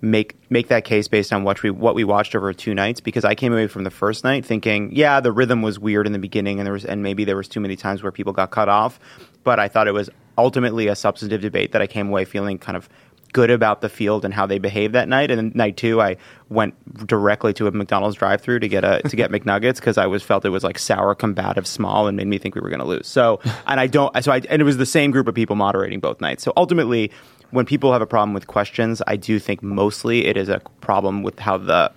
make 0.00 0.36
make 0.50 0.68
that 0.68 0.84
case 0.84 1.08
based 1.08 1.32
on 1.32 1.44
what 1.44 1.62
we 1.62 1.70
what 1.70 1.94
we 1.94 2.04
watched 2.04 2.34
over 2.34 2.52
two 2.52 2.74
nights. 2.74 3.00
Because 3.00 3.24
I 3.24 3.34
came 3.34 3.52
away 3.52 3.66
from 3.66 3.84
the 3.84 3.90
first 3.90 4.24
night 4.24 4.44
thinking, 4.44 4.94
yeah, 4.94 5.20
the 5.20 5.32
rhythm 5.32 5.62
was 5.62 5.78
weird 5.78 6.06
in 6.06 6.12
the 6.12 6.18
beginning, 6.18 6.58
and 6.58 6.66
there 6.66 6.72
was 6.72 6.84
and 6.84 7.02
maybe 7.02 7.24
there 7.24 7.36
was 7.36 7.48
too 7.48 7.60
many 7.60 7.76
times 7.76 8.02
where 8.02 8.12
people 8.12 8.32
got 8.32 8.50
cut 8.50 8.68
off, 8.68 9.00
but 9.44 9.58
I 9.58 9.68
thought 9.68 9.88
it 9.88 9.92
was 9.92 10.10
ultimately 10.36 10.86
a 10.86 10.94
substantive 10.94 11.40
debate 11.40 11.72
that 11.72 11.82
I 11.82 11.86
came 11.86 12.08
away 12.08 12.24
feeling 12.24 12.58
kind 12.58 12.76
of 12.76 12.88
good 13.32 13.50
about 13.50 13.80
the 13.80 13.88
field 13.88 14.24
and 14.24 14.32
how 14.32 14.46
they 14.46 14.58
behaved 14.58 14.94
that 14.94 15.08
night. 15.08 15.30
And 15.30 15.38
then 15.38 15.52
night 15.54 15.76
two, 15.76 16.00
I 16.00 16.16
went 16.48 16.74
directly 17.06 17.52
to 17.54 17.66
a 17.66 17.70
McDonald's 17.70 18.16
drive-through 18.16 18.60
to 18.60 18.68
get 18.68 18.84
a 18.84 19.02
to 19.02 19.16
get 19.16 19.30
McNuggets 19.32 19.76
because 19.76 19.98
I 19.98 20.06
was 20.06 20.22
felt 20.22 20.44
it 20.44 20.50
was 20.50 20.64
like 20.64 20.78
sour, 20.78 21.14
combative, 21.14 21.66
small, 21.66 22.06
and 22.06 22.16
made 22.16 22.26
me 22.26 22.38
think 22.38 22.54
we 22.54 22.60
were 22.60 22.70
going 22.70 22.80
to 22.80 22.86
lose. 22.86 23.06
So, 23.06 23.40
and 23.66 23.80
I 23.80 23.86
don't. 23.86 24.22
So 24.22 24.32
I 24.32 24.40
and 24.48 24.62
it 24.62 24.64
was 24.64 24.76
the 24.76 24.86
same 24.86 25.10
group 25.10 25.28
of 25.28 25.34
people 25.34 25.56
moderating 25.56 26.00
both 26.00 26.20
nights. 26.20 26.42
So 26.42 26.52
ultimately, 26.56 27.10
when 27.50 27.64
people 27.66 27.92
have 27.92 28.02
a 28.02 28.06
problem 28.06 28.34
with 28.34 28.46
questions, 28.46 29.00
I 29.08 29.16
do 29.16 29.38
think 29.38 29.62
mostly 29.62 30.26
it 30.26 30.36
is 30.36 30.48
a 30.48 30.60
problem 30.80 31.24
with 31.24 31.34
how 31.46 31.58
the 31.58 31.88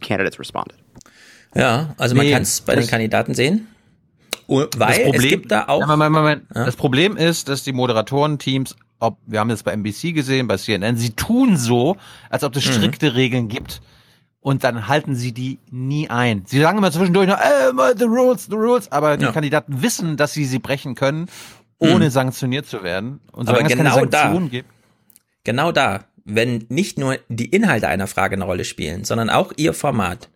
candidates 0.00 0.38
responded. 0.38 0.76
Ja, 1.54 1.94
also 1.98 2.14
man 2.14 2.26
Nee, 2.26 2.32
kann 2.32 2.42
es 2.42 2.60
bei 2.60 2.76
den 2.76 2.86
Kandidaten 2.86 3.34
sehen. 3.34 3.66
Und- 4.46 4.78
Weil 4.78 4.88
das 4.88 4.98
es 4.98 5.04
Problem, 5.04 5.30
gibt 5.30 5.50
da 5.52 5.64
auch. 5.68 5.80
Ja, 5.80 5.86
Moment, 5.86 6.12
Moment. 6.12 6.42
Das 6.54 6.76
Problem 6.76 7.16
ist, 7.16 7.48
dass 7.48 7.62
die 7.64 7.72
Moderatorenteams, 7.72 8.76
ob 8.98 9.18
wir 9.26 9.40
haben 9.40 9.48
das 9.48 9.62
bei 9.62 9.72
NBC 9.72 10.12
gesehen, 10.12 10.46
bei 10.48 10.56
CNN, 10.56 10.96
sie 10.96 11.10
tun 11.10 11.56
so, 11.56 11.96
als 12.30 12.44
ob 12.44 12.54
es 12.56 12.66
Mhm. 12.66 12.72
strikte 12.72 13.14
Regeln 13.14 13.48
gibt. 13.48 13.80
Und 14.42 14.64
dann 14.64 14.88
halten 14.88 15.14
sie 15.16 15.32
die 15.32 15.58
nie 15.70 16.08
ein. 16.08 16.44
Sie 16.46 16.60
sagen 16.60 16.78
immer 16.78 16.90
zwischendurch 16.90 17.28
noch, 17.28 17.38
äh, 17.38 17.94
the 17.98 18.04
rules, 18.04 18.46
the 18.46 18.54
rules, 18.56 18.90
aber 18.90 19.16
die 19.18 19.24
Ja. 19.26 19.32
Kandidaten 19.32 19.82
wissen, 19.82 20.16
dass 20.16 20.32
sie 20.32 20.44
sie 20.46 20.58
brechen 20.58 20.94
können, 20.94 21.26
ohne 21.78 22.06
Mhm. 22.06 22.10
sanktioniert 22.10 22.66
zu 22.66 22.82
werden. 22.82 23.20
Und 23.32 23.48
Aber 23.48 23.58
solange 23.58 23.68
es 23.72 23.76
genau 23.78 23.94
keine 23.96 24.06
da, 24.08 24.18
Sanktionen 24.22 24.50
gibt. 24.50 24.68
Genau 25.44 25.72
da, 25.72 26.04
wenn 26.24 26.66
nicht 26.68 26.98
nur 26.98 27.18
die 27.28 27.46
Inhalte 27.50 27.88
einer 27.88 28.06
Frage 28.06 28.36
eine 28.36 28.44
Rolle 28.44 28.64
spielen, 28.64 29.04
sondern 29.04 29.30
auch 29.30 29.52
ihr 29.56 29.74
Format, 29.74 30.28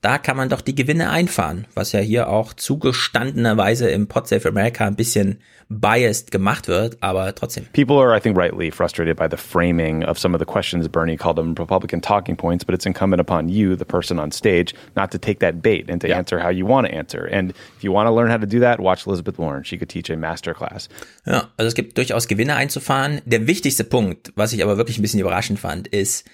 da 0.00 0.18
kann 0.18 0.36
man 0.36 0.48
doch 0.48 0.60
die 0.60 0.74
Gewinne 0.74 1.10
einfahren, 1.10 1.66
was 1.74 1.92
ja 1.92 2.00
hier 2.00 2.28
auch 2.28 2.52
zugestandenerweise 2.52 3.90
im 3.90 4.06
Pod 4.06 4.28
Save 4.28 4.48
America 4.48 4.86
ein 4.86 4.94
bisschen 4.94 5.40
biased 5.68 6.30
gemacht 6.30 6.68
wird, 6.68 6.96
aber 7.00 7.34
trotzdem. 7.34 7.66
People 7.72 7.96
are, 7.96 8.16
I 8.16 8.20
think, 8.20 8.36
rightly 8.36 8.70
frustrated 8.70 9.16
by 9.16 9.26
the 9.30 9.36
framing 9.36 10.04
of 10.04 10.18
some 10.18 10.34
of 10.34 10.40
the 10.40 10.46
questions. 10.46 10.88
Bernie 10.88 11.16
called 11.16 11.36
them 11.36 11.54
Republican 11.58 12.00
talking 12.00 12.36
points, 12.36 12.64
but 12.64 12.74
it's 12.74 12.86
incumbent 12.86 13.20
upon 13.20 13.48
you, 13.48 13.76
the 13.76 13.84
person 13.84 14.18
on 14.18 14.30
stage, 14.30 14.74
not 14.96 15.10
to 15.10 15.18
take 15.18 15.40
that 15.40 15.60
bait 15.60 15.90
and 15.90 16.00
to 16.00 16.08
answer 16.14 16.38
how 16.38 16.48
you 16.48 16.64
want 16.64 16.86
to 16.86 16.94
answer. 16.94 17.26
And 17.26 17.50
if 17.50 17.84
you 17.84 17.92
want 17.92 18.06
to 18.06 18.14
learn 18.14 18.30
how 18.30 18.38
to 18.38 18.46
do 18.46 18.60
that, 18.60 18.80
watch 18.80 19.06
Elizabeth 19.06 19.38
Warren. 19.38 19.64
She 19.64 19.76
could 19.76 19.90
teach 19.90 20.10
a 20.10 20.16
master 20.16 20.54
class. 20.54 20.88
Ja, 21.26 21.48
also 21.58 21.68
es 21.68 21.74
gibt 21.74 21.98
durchaus 21.98 22.28
Gewinne 22.28 22.54
einzufahren. 22.54 23.20
Der 23.26 23.46
wichtigste 23.46 23.84
Punkt, 23.84 24.32
was 24.36 24.52
ich 24.52 24.62
aber 24.62 24.78
wirklich 24.78 24.98
ein 24.98 25.02
bisschen 25.02 25.20
überraschend 25.20 25.58
fand, 25.58 25.88
ist, 25.88 26.24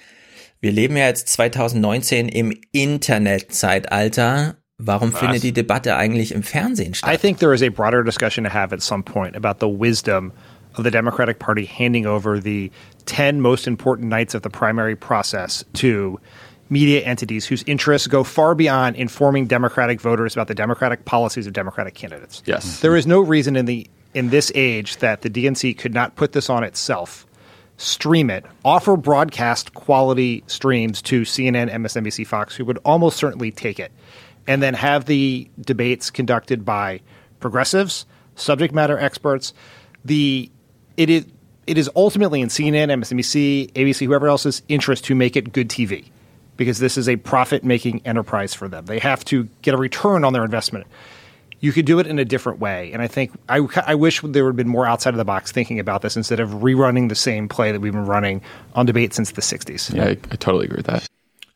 wir 0.64 0.72
leben 0.72 0.96
ja 0.96 1.04
jetzt 1.04 1.28
2019 1.28 2.26
im 2.30 2.58
Internetzeitalter. 2.72 4.56
Warum 4.78 5.12
Was? 5.12 5.20
findet 5.20 5.42
die 5.42 5.52
Debatte 5.52 5.94
eigentlich 5.96 6.32
im 6.32 6.42
Fernsehen 6.42 6.94
statt? 6.94 7.12
I 7.12 7.18
think 7.18 7.38
there 7.38 7.54
is 7.54 7.62
a 7.62 7.68
broader 7.68 8.02
discussion 8.02 8.44
to 8.44 8.50
have 8.50 8.72
at 8.72 8.82
some 8.82 9.02
point 9.02 9.36
about 9.36 9.60
the 9.60 9.68
wisdom 9.68 10.32
of 10.74 10.82
the 10.82 10.90
Democratic 10.90 11.38
Party 11.38 11.66
handing 11.66 12.06
over 12.06 12.40
the 12.40 12.70
10 13.04 13.42
most 13.42 13.66
important 13.66 14.08
nights 14.08 14.34
of 14.34 14.42
the 14.42 14.48
primary 14.48 14.96
process 14.96 15.66
to 15.74 16.18
media 16.70 17.02
entities 17.02 17.44
whose 17.44 17.62
interests 17.64 18.08
go 18.08 18.24
far 18.24 18.54
beyond 18.54 18.96
informing 18.96 19.46
Democratic 19.46 20.00
voters 20.00 20.34
about 20.34 20.48
the 20.48 20.54
Democratic 20.54 21.04
policies 21.04 21.46
of 21.46 21.52
Democratic 21.52 21.94
candidates. 21.94 22.42
Yes. 22.46 22.80
There 22.80 22.96
is 22.96 23.06
no 23.06 23.20
reason 23.20 23.54
in 23.54 23.66
the 23.66 23.86
in 24.14 24.30
this 24.30 24.50
age 24.54 24.96
that 24.98 25.20
the 25.20 25.28
DNC 25.28 25.76
could 25.76 25.92
not 25.92 26.16
put 26.16 26.32
this 26.32 26.48
on 26.48 26.64
itself, 26.64 27.23
stream 27.76 28.30
it, 28.30 28.44
offer 28.64 28.96
broadcast 28.96 29.74
quality 29.74 30.44
streams 30.46 31.02
to 31.02 31.22
CNN, 31.22 31.70
MSNBC, 31.72 32.26
Fox, 32.26 32.54
who 32.56 32.64
would 32.64 32.78
almost 32.84 33.16
certainly 33.16 33.50
take 33.50 33.80
it, 33.80 33.92
and 34.46 34.62
then 34.62 34.74
have 34.74 35.06
the 35.06 35.48
debates 35.60 36.10
conducted 36.10 36.64
by 36.64 37.00
progressives, 37.40 38.06
subject 38.36 38.74
matter 38.74 38.98
experts. 38.98 39.52
The 40.04 40.50
it 40.96 41.10
is 41.10 41.26
it 41.66 41.78
is 41.78 41.90
ultimately 41.96 42.40
in 42.40 42.48
CNN, 42.48 42.88
MSNBC, 42.92 43.72
ABC, 43.72 44.06
whoever 44.06 44.28
else's 44.28 44.62
interest 44.68 45.04
to 45.06 45.14
make 45.14 45.34
it 45.34 45.52
good 45.52 45.68
TV 45.68 46.04
because 46.56 46.78
this 46.78 46.96
is 46.96 47.08
a 47.08 47.16
profit 47.16 47.64
making 47.64 48.02
enterprise 48.04 48.54
for 48.54 48.68
them. 48.68 48.86
They 48.86 48.98
have 48.98 49.24
to 49.26 49.48
get 49.62 49.74
a 49.74 49.76
return 49.76 50.24
on 50.24 50.32
their 50.32 50.44
investment. 50.44 50.86
You 51.64 51.72
could 51.72 51.86
do 51.86 51.98
it 51.98 52.06
in 52.06 52.18
a 52.18 52.24
different 52.24 52.60
way. 52.60 52.92
And 52.92 53.00
I 53.00 53.08
think 53.08 53.32
I, 53.48 53.66
I 53.86 53.94
wish 53.94 54.20
there 54.20 54.44
would 54.44 54.50
have 54.50 54.56
been 54.56 54.68
more 54.68 54.86
outside 54.86 55.14
of 55.14 55.18
the 55.18 55.24
box 55.24 55.50
thinking 55.50 55.80
about 55.80 56.02
this 56.02 56.14
instead 56.14 56.38
of 56.38 56.50
rerunning 56.62 57.08
the 57.08 57.14
same 57.14 57.48
play 57.48 57.72
that 57.72 57.80
we've 57.80 57.92
been 57.92 58.06
running 58.06 58.42
on 58.74 58.84
debate 58.84 59.14
since 59.14 59.32
the 59.32 59.40
60s. 59.40 59.94
Yeah, 59.94 60.04
I, 60.04 60.10
I 60.30 60.36
totally 60.36 60.66
agree 60.66 60.76
with 60.76 60.86
that. 60.86 61.06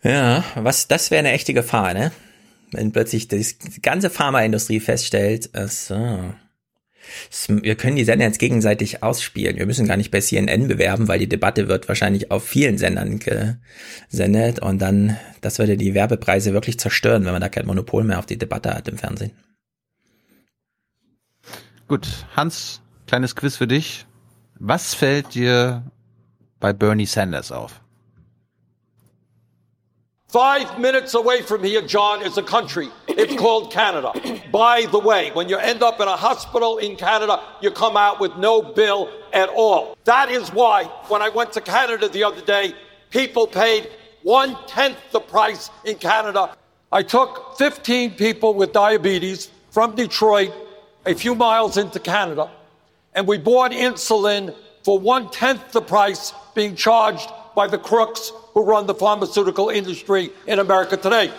Ja, 0.02 0.44
was, 0.56 0.88
das 0.88 1.10
wäre 1.10 1.18
eine 1.18 1.32
echte 1.32 1.52
Gefahr, 1.52 1.92
ne? 1.92 2.12
Wenn 2.72 2.92
plötzlich 2.92 3.28
die 3.28 3.44
ganze 3.82 4.08
Pharmaindustrie 4.08 4.80
feststellt, 4.80 5.50
ach 5.52 5.68
so, 5.68 6.30
wir 7.48 7.74
können 7.74 7.96
die 7.96 8.04
Sender 8.04 8.26
jetzt 8.26 8.38
gegenseitig 8.38 9.02
ausspielen. 9.02 9.58
Wir 9.58 9.66
müssen 9.66 9.86
gar 9.86 9.96
nicht 9.96 10.10
bei 10.10 10.20
CNN 10.20 10.68
bewerben, 10.68 11.08
weil 11.08 11.18
die 11.18 11.28
Debatte 11.28 11.68
wird 11.68 11.88
wahrscheinlich 11.88 12.30
auf 12.30 12.44
vielen 12.44 12.78
Sendern 12.78 13.18
gesendet 14.10 14.60
und 14.60 14.80
dann, 14.80 15.18
das 15.40 15.58
würde 15.58 15.76
die 15.76 15.94
Werbepreise 15.94 16.52
wirklich 16.52 16.78
zerstören, 16.78 17.24
wenn 17.24 17.32
man 17.32 17.40
da 17.40 17.48
kein 17.48 17.66
Monopol 17.66 18.04
mehr 18.04 18.18
auf 18.18 18.26
die 18.26 18.38
Debatte 18.38 18.74
hat 18.74 18.88
im 18.88 18.98
Fernsehen. 18.98 19.32
Gut, 21.88 22.06
Hans, 22.36 22.82
kleines 23.06 23.34
Quiz 23.34 23.56
für 23.56 23.66
dich. 23.66 24.04
Was 24.60 24.92
fällt 24.92 25.34
dir 25.34 25.82
bei 26.60 26.74
Bernie 26.74 27.06
Sanders 27.06 27.50
auf? 27.50 27.80
Five 30.30 30.76
minutes 30.76 31.14
away 31.14 31.40
from 31.40 31.64
here, 31.64 31.80
John, 31.80 32.20
is 32.20 32.36
a 32.36 32.42
country. 32.42 32.90
It's 33.06 33.34
called 33.36 33.72
Canada. 33.72 34.12
By 34.52 34.86
the 34.92 34.98
way, 34.98 35.30
when 35.32 35.48
you 35.48 35.56
end 35.56 35.82
up 35.82 35.98
in 35.98 36.08
a 36.08 36.16
hospital 36.16 36.76
in 36.76 36.96
Canada, 36.96 37.40
you 37.62 37.70
come 37.70 37.96
out 37.96 38.20
with 38.20 38.36
no 38.36 38.60
bill 38.60 39.08
at 39.32 39.48
all. 39.48 39.96
That 40.04 40.30
is 40.30 40.52
why, 40.52 40.84
when 41.08 41.22
I 41.22 41.30
went 41.30 41.54
to 41.54 41.62
Canada 41.62 42.10
the 42.10 42.22
other 42.22 42.42
day, 42.42 42.74
people 43.08 43.46
paid 43.46 43.88
one 44.22 44.54
tenth 44.66 44.98
the 45.12 45.20
price 45.20 45.70
in 45.86 45.96
Canada. 45.96 46.54
I 46.92 47.02
took 47.02 47.56
15 47.56 48.10
people 48.16 48.52
with 48.52 48.74
diabetes 48.74 49.50
from 49.70 49.94
Detroit, 49.94 50.52
a 51.08 51.14
few 51.14 51.34
miles 51.34 51.76
into 51.76 51.98
Canada, 51.98 52.48
and 53.14 53.26
we 53.28 53.38
bought 53.38 53.72
insulin 53.72 54.52
for 54.84 55.00
one 55.00 55.28
tenth 55.30 55.72
the 55.72 55.80
price 55.80 56.32
being 56.54 56.76
charged 56.76 57.28
by 57.56 57.66
the 57.68 57.78
crooks 57.78 58.32
who 58.54 58.62
run 58.64 58.86
the 58.86 58.94
pharmaceutical 58.94 59.68
industry 59.70 60.30
in 60.46 60.58
America 60.58 60.96
today. 60.96 61.30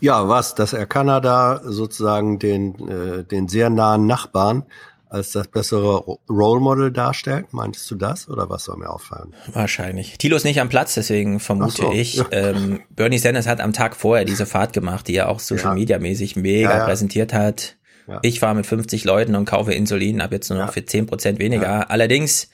Ja, 0.00 0.28
was, 0.28 0.54
dass 0.54 0.72
er 0.72 0.86
Kanada 0.86 1.60
sozusagen 1.64 2.38
den, 2.38 2.74
äh, 2.88 3.24
den 3.24 3.48
sehr 3.48 3.70
nahen 3.70 4.06
Nachbarn 4.06 4.64
als 5.08 5.30
das 5.32 5.46
bessere 5.46 5.98
Ro- 5.98 6.18
Role 6.28 6.60
Model 6.60 6.90
darstellt? 6.90 7.52
Meintest 7.52 7.88
du 7.90 7.94
das 7.94 8.28
oder 8.28 8.48
was 8.50 8.64
soll 8.64 8.78
mir 8.78 8.90
auffallen? 8.90 9.32
Wahrscheinlich. 9.52 10.18
Thilo 10.18 10.34
ist 10.36 10.44
nicht 10.44 10.60
am 10.60 10.68
Platz, 10.68 10.94
deswegen 10.94 11.38
vermute 11.38 11.82
so, 11.82 11.92
ich. 11.92 12.14
ja. 12.16 12.24
Ähm, 12.32 12.80
Bernie 12.90 13.18
Sanders 13.18 13.46
hat 13.46 13.60
am 13.60 13.72
Tag 13.72 13.94
vorher 13.94 14.24
diese 14.24 14.44
Fahrt 14.46 14.72
gemacht, 14.72 15.06
die 15.06 15.14
er 15.14 15.28
auch 15.28 15.38
Social 15.38 15.66
Ja. 15.70 15.74
Media 15.74 15.98
mäßig 16.00 16.34
mega 16.34 16.70
Ja, 16.70 16.78
ja. 16.78 16.84
präsentiert 16.84 17.32
hat. 17.32 17.76
Ich 18.22 18.40
fahre 18.40 18.54
mit 18.54 18.66
50 18.66 19.04
Leuten 19.04 19.34
und 19.34 19.44
kaufe 19.44 19.72
Insulin, 19.72 20.20
ab 20.20 20.32
jetzt 20.32 20.50
nur 20.50 20.58
noch 20.58 20.72
für 20.72 20.80
10% 20.80 21.38
weniger. 21.38 21.90
Allerdings 21.90 22.48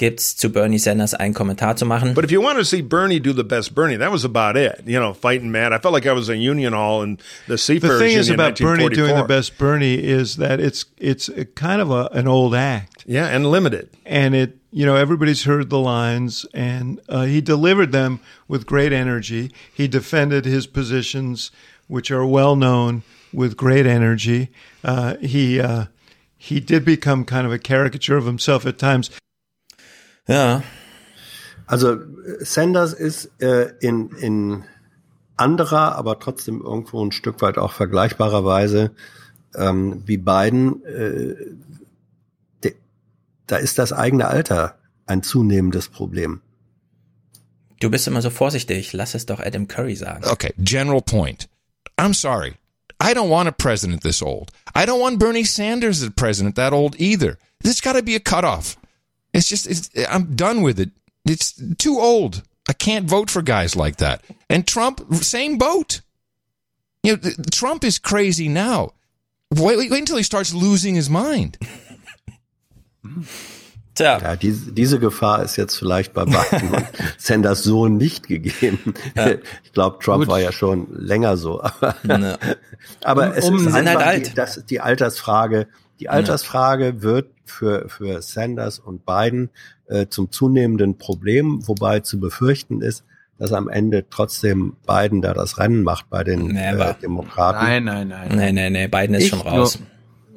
gibt's 0.00 0.34
zu 0.34 0.50
Bernie 0.50 0.78
Sanders 0.78 1.12
einen 1.12 1.34
Kommentar 1.34 1.76
zu 1.76 1.84
machen. 1.84 2.14
But 2.14 2.24
if 2.24 2.30
you 2.30 2.42
want 2.42 2.58
to 2.58 2.64
see 2.64 2.80
Bernie 2.80 3.20
do 3.20 3.34
the 3.34 3.44
best 3.44 3.74
Bernie, 3.74 3.98
that 3.98 4.10
was 4.10 4.24
about 4.24 4.58
it. 4.58 4.82
You 4.86 4.98
know, 4.98 5.12
fighting 5.12 5.50
mad. 5.50 5.74
I 5.74 5.78
felt 5.78 5.92
like 5.92 6.06
I 6.06 6.12
was 6.12 6.30
in 6.30 6.40
Union 6.40 6.72
Hall 6.72 7.02
in 7.02 7.18
the 7.48 7.58
Seafarers 7.58 7.98
The 7.98 8.04
thing 8.06 8.16
is 8.16 8.28
Union 8.28 8.40
about 8.40 8.58
Bernie 8.58 8.88
doing 8.88 9.14
the 9.14 9.24
best 9.24 9.58
Bernie 9.58 10.02
is 10.02 10.36
that 10.38 10.58
it's 10.58 10.86
it's 10.96 11.28
a 11.28 11.44
kind 11.44 11.82
of 11.82 11.90
a, 11.90 12.08
an 12.12 12.26
old 12.26 12.54
act. 12.54 13.04
Yeah, 13.06 13.26
and 13.26 13.50
limited. 13.50 13.90
And 14.06 14.34
it, 14.34 14.56
you 14.72 14.86
know, 14.86 14.96
everybody's 14.96 15.44
heard 15.44 15.68
the 15.68 15.78
lines, 15.78 16.46
and 16.54 16.98
uh, 17.10 17.24
he 17.24 17.42
delivered 17.42 17.92
them 17.92 18.20
with 18.48 18.64
great 18.64 18.94
energy. 18.94 19.52
He 19.74 19.86
defended 19.86 20.46
his 20.46 20.66
positions, 20.66 21.50
which 21.88 22.10
are 22.10 22.24
well 22.24 22.56
known, 22.56 23.02
with 23.32 23.56
great 23.56 23.86
energy. 23.86 24.50
Uh, 24.84 25.16
he 25.20 25.60
uh, 25.60 25.86
he 26.36 26.60
did 26.60 26.84
become 26.84 27.24
kind 27.24 27.46
of 27.46 27.52
a 27.52 27.58
caricature 27.58 28.16
of 28.16 28.24
himself 28.24 28.66
at 28.66 28.78
times. 28.78 29.10
Ja. 30.26 30.62
Also 31.66 31.98
Sanders 32.40 32.92
ist 32.92 33.30
äh, 33.40 33.72
in, 33.80 34.10
in 34.16 34.64
anderer, 35.36 35.96
aber 35.96 36.18
trotzdem 36.18 36.60
irgendwo 36.60 37.04
ein 37.04 37.12
Stück 37.12 37.42
weit 37.42 37.58
auch 37.58 37.72
vergleichbarer 37.72 38.44
Weise 38.44 38.92
ähm, 39.54 40.02
wie 40.06 40.16
Biden. 40.16 40.84
Äh, 40.84 41.36
de, 42.64 42.74
da 43.46 43.56
ist 43.56 43.78
das 43.78 43.92
eigene 43.92 44.26
Alter 44.26 44.78
ein 45.06 45.22
zunehmendes 45.22 45.88
Problem. 45.88 46.40
Du 47.80 47.90
bist 47.90 48.06
immer 48.06 48.22
so 48.22 48.30
vorsichtig. 48.30 48.92
Lass 48.92 49.14
es 49.14 49.26
doch 49.26 49.40
Adam 49.40 49.68
Curry 49.68 49.96
sagen. 49.96 50.24
Okay, 50.24 50.52
general 50.58 51.02
point. 51.02 51.48
I'm 51.98 52.14
sorry. 52.14 52.54
I 53.00 53.14
don't 53.14 53.30
want 53.30 53.48
a 53.48 53.52
president 53.52 54.02
this 54.02 54.22
old. 54.22 54.52
I 54.74 54.84
don't 54.84 55.00
want 55.00 55.18
Bernie 55.18 55.44
Sanders 55.44 56.02
as 56.02 56.10
president 56.10 56.54
that 56.56 56.74
old 56.74 56.94
either. 57.00 57.38
There's 57.60 57.80
got 57.80 57.94
to 57.94 58.02
be 58.02 58.14
a 58.14 58.20
cutoff. 58.20 58.76
It's 59.32 59.48
just, 59.48 59.66
it's, 59.66 59.90
I'm 60.08 60.36
done 60.36 60.60
with 60.60 60.78
it. 60.78 60.90
It's 61.24 61.52
too 61.76 61.98
old. 61.98 62.42
I 62.68 62.74
can't 62.74 63.08
vote 63.08 63.30
for 63.30 63.42
guys 63.42 63.74
like 63.74 63.96
that. 63.96 64.22
And 64.48 64.66
Trump, 64.66 65.14
same 65.14 65.56
boat. 65.56 66.02
You 67.02 67.16
know, 67.16 67.30
Trump 67.50 67.84
is 67.84 67.98
crazy 67.98 68.48
now. 68.48 68.92
Wait, 69.50 69.78
wait, 69.78 69.90
wait 69.90 70.00
until 70.00 70.18
he 70.18 70.22
starts 70.22 70.52
losing 70.54 70.94
his 70.94 71.08
mind. 71.08 71.58
Tja. 73.94 74.18
Ja, 74.22 74.36
diese, 74.36 74.72
diese 74.72 74.98
Gefahr 75.00 75.42
ist 75.42 75.56
jetzt 75.56 75.76
vielleicht 75.76 76.12
bei 76.14 76.24
Biden 76.24 76.70
und 76.70 76.84
Sanders 77.18 77.62
so 77.64 77.88
nicht 77.88 78.28
gegeben. 78.28 78.94
Ja. 79.16 79.30
Ich 79.64 79.72
glaube, 79.72 79.98
Trump 80.02 80.20
Gut. 80.24 80.28
war 80.28 80.40
ja 80.40 80.52
schon 80.52 80.86
länger 80.96 81.36
so. 81.36 81.60
Aber, 83.04 83.26
Um- 83.28 83.32
es 83.34 83.44
um- 83.48 83.66
ist 83.66 83.72
halt 83.72 83.86
einfach 83.86 84.06
alt. 84.06 84.30
die, 84.30 84.34
das, 84.34 84.64
die 84.66 84.80
Altersfrage. 84.80 85.66
Die 86.00 86.08
Altersfrage 86.08 87.02
wird 87.02 87.28
für, 87.44 87.88
für 87.88 88.22
Sanders 88.22 88.78
und 88.78 89.04
Biden 89.04 89.50
äh, 89.86 90.06
zum 90.08 90.30
zunehmenden 90.32 90.96
Problem, 90.98 91.66
wobei 91.68 92.00
zu 92.00 92.18
befürchten 92.20 92.80
ist, 92.80 93.04
dass 93.38 93.52
am 93.52 93.68
Ende 93.68 94.04
trotzdem 94.08 94.76
Biden 94.86 95.20
da 95.22 95.34
das 95.34 95.58
Rennen 95.58 95.82
macht 95.82 96.08
bei 96.10 96.24
den 96.24 96.56
äh. 96.56 96.94
Demokraten. 97.02 97.58
Nein, 97.64 97.84
nein, 97.84 98.08
nein. 98.08 98.28
Nee, 98.34 98.52
nee, 98.52 98.70
nee, 98.70 98.88
Biden 98.88 99.14
ist 99.14 99.24
Ich 99.24 99.28
schon 99.30 99.40
raus. 99.40 99.78
W- 99.78 99.82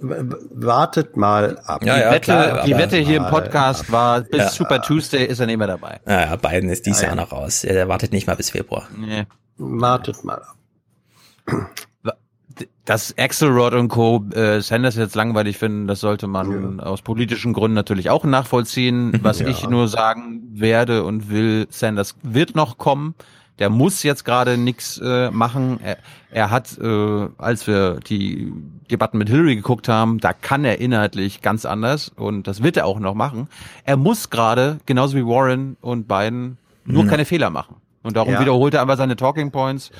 Wartet 0.03 1.15
mal 1.15 1.57
ab. 1.65 1.79
die 1.81 1.87
Wette, 1.87 2.61
die 2.65 2.77
Wette 2.77 2.97
hier 2.97 3.17
im 3.17 3.27
Podcast 3.27 3.91
war, 3.91 4.21
bis 4.21 4.39
Ja. 4.41 4.49
Super 4.49 4.81
Tuesday 4.81 5.25
ist 5.25 5.39
er 5.39 5.45
nicht 5.45 5.57
mehr 5.57 5.67
dabei. 5.67 6.01
Ja, 6.05 6.21
ja, 6.25 6.35
Biden 6.35 6.69
ist 6.69 6.85
dieses 6.85 7.01
Ja, 7.01 7.07
Jahr 7.07 7.15
ja. 7.17 7.23
noch 7.23 7.31
raus. 7.31 7.63
Er 7.63 7.87
wartet 7.87 8.11
nicht 8.11 8.27
mal 8.27 8.35
bis 8.35 8.49
Februar. 8.49 8.87
Nee. 8.97 9.25
Wartet 9.57 10.23
mal 10.25 10.41
ab. 10.41 10.55
Dass 12.85 13.17
Axelrod 13.17 13.73
und 13.73 13.87
Co. 13.87 14.25
Äh, 14.35 14.59
Sanders 14.61 14.95
jetzt 14.97 15.15
langweilig 15.15 15.57
finden, 15.57 15.87
das 15.87 16.01
sollte 16.01 16.27
man 16.27 16.79
aus 16.81 17.01
politischen 17.01 17.53
Gründen 17.53 17.73
natürlich 17.73 18.09
auch 18.09 18.25
nachvollziehen. 18.25 19.13
Was 19.23 19.39
Ja. 19.39 19.47
ich 19.47 19.67
nur 19.67 19.87
sagen 19.87 20.41
werde 20.53 21.03
und 21.03 21.29
will, 21.29 21.65
Sanders 21.69 22.15
wird 22.21 22.55
noch 22.55 22.77
kommen. 22.77 23.15
Der 23.63 23.69
muss 23.69 24.03
jetzt 24.03 24.25
gerade 24.25 24.57
nichts 24.57 24.99
äh, 25.01 25.31
machen. 25.31 25.79
Er, 25.81 25.95
er 26.31 26.51
hat, 26.51 26.77
äh, 26.79 27.27
als 27.37 27.65
wir 27.65 28.01
die 28.01 28.51
Debatten 28.91 29.17
mit 29.17 29.29
Hillary 29.29 29.55
geguckt 29.55 29.87
haben, 29.87 30.17
da 30.19 30.33
kann 30.33 30.65
er 30.65 30.81
inhaltlich 30.81 31.41
ganz 31.41 31.63
anders 31.65 32.09
und 32.13 32.45
das 32.45 32.61
wird 32.61 32.75
er 32.75 32.85
auch 32.85 32.99
noch 32.99 33.13
machen. 33.13 33.47
Er 33.85 33.95
muss 33.95 34.29
gerade, 34.29 34.79
genauso 34.85 35.15
wie 35.15 35.25
Warren 35.25 35.77
und 35.79 36.09
Biden, 36.09 36.57
nur 36.83 37.05
Mhm. 37.05 37.07
keine 37.07 37.23
Fehler 37.23 37.49
machen. 37.51 37.77
Und 38.03 38.17
darum 38.17 38.33
Ja. 38.33 38.41
wiederholt 38.41 38.73
er 38.73 38.81
einfach 38.81 38.97
seine 38.97 39.15
Talking 39.15 39.51
Points. 39.51 39.91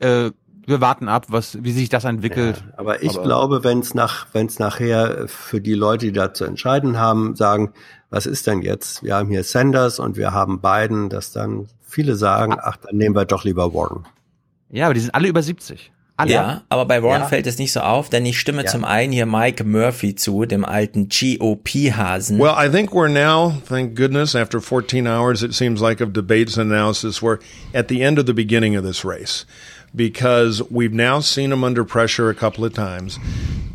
Äh, 0.00 0.32
wir 0.66 0.82
warten 0.82 1.08
ab, 1.08 1.24
was, 1.30 1.64
wie 1.64 1.72
sich 1.72 1.88
das 1.88 2.04
entwickelt. 2.04 2.62
Aber 2.76 3.02
ich 3.02 3.22
glaube, 3.22 3.64
wenn 3.64 3.78
es 3.78 3.94
nach, 3.94 4.26
wenn 4.34 4.48
es 4.48 4.58
nachher 4.58 5.26
für 5.26 5.62
die 5.62 5.72
Leute, 5.72 6.04
die 6.04 6.12
da 6.12 6.34
zu 6.34 6.44
entscheiden 6.44 6.98
haben, 6.98 7.36
sagen, 7.36 7.72
was 8.10 8.26
ist 8.26 8.46
denn 8.46 8.60
jetzt? 8.60 9.02
Wir 9.02 9.16
haben 9.16 9.30
hier 9.30 9.44
Sanders 9.44 9.98
und 9.98 10.18
wir 10.18 10.32
haben 10.32 10.60
Biden, 10.60 11.08
dass 11.08 11.32
dann 11.32 11.68
viele 11.88 12.14
sagen, 12.16 12.54
ach, 12.62 12.76
dann 12.76 12.96
nehmen 12.96 13.14
wir 13.16 13.24
doch 13.24 13.44
lieber 13.44 13.72
Warren. 13.74 14.04
Ja, 14.70 14.84
aber 14.86 14.94
die 14.94 15.00
sind 15.00 15.14
alle 15.14 15.28
über 15.28 15.42
70. 15.42 15.90
Alle. 16.18 16.32
Ja, 16.32 16.62
aber 16.68 16.84
bei 16.84 17.02
Warren 17.02 17.22
Ja. 17.22 17.28
fällt 17.28 17.46
es 17.46 17.58
nicht 17.58 17.72
so 17.72 17.80
auf, 17.80 18.10
denn 18.10 18.26
ich 18.26 18.38
stimme 18.40 18.64
Ja. 18.64 18.68
zum 18.70 18.84
einen 18.84 19.12
hier 19.12 19.24
Mike 19.24 19.62
Murphy 19.64 20.14
zu, 20.16 20.44
dem 20.46 20.64
alten 20.64 21.08
GOP-Hasen. 21.08 22.38
Well, 22.40 22.54
I 22.58 22.68
think 22.68 22.92
we're 22.92 23.08
now, 23.08 23.54
thank 23.68 23.94
goodness, 23.94 24.34
after 24.34 24.60
14 24.60 25.06
hours, 25.06 25.42
it 25.42 25.54
seems 25.54 25.80
like, 25.80 26.00
of 26.00 26.12
debates 26.12 26.56
and 26.58 26.72
analysis, 26.72 27.22
we're 27.22 27.38
at 27.72 27.86
the 27.88 28.02
end 28.02 28.18
of 28.18 28.26
the 28.26 28.34
beginning 28.34 28.76
of 28.76 28.84
this 28.84 29.04
race 29.04 29.46
because 29.94 30.60
we've 30.70 30.92
now 30.92 31.20
seen 31.20 31.52
him 31.52 31.62
under 31.64 31.84
pressure 31.84 32.28
a 32.28 32.34
couple 32.34 32.64
of 32.64 32.74
times. 32.74 33.18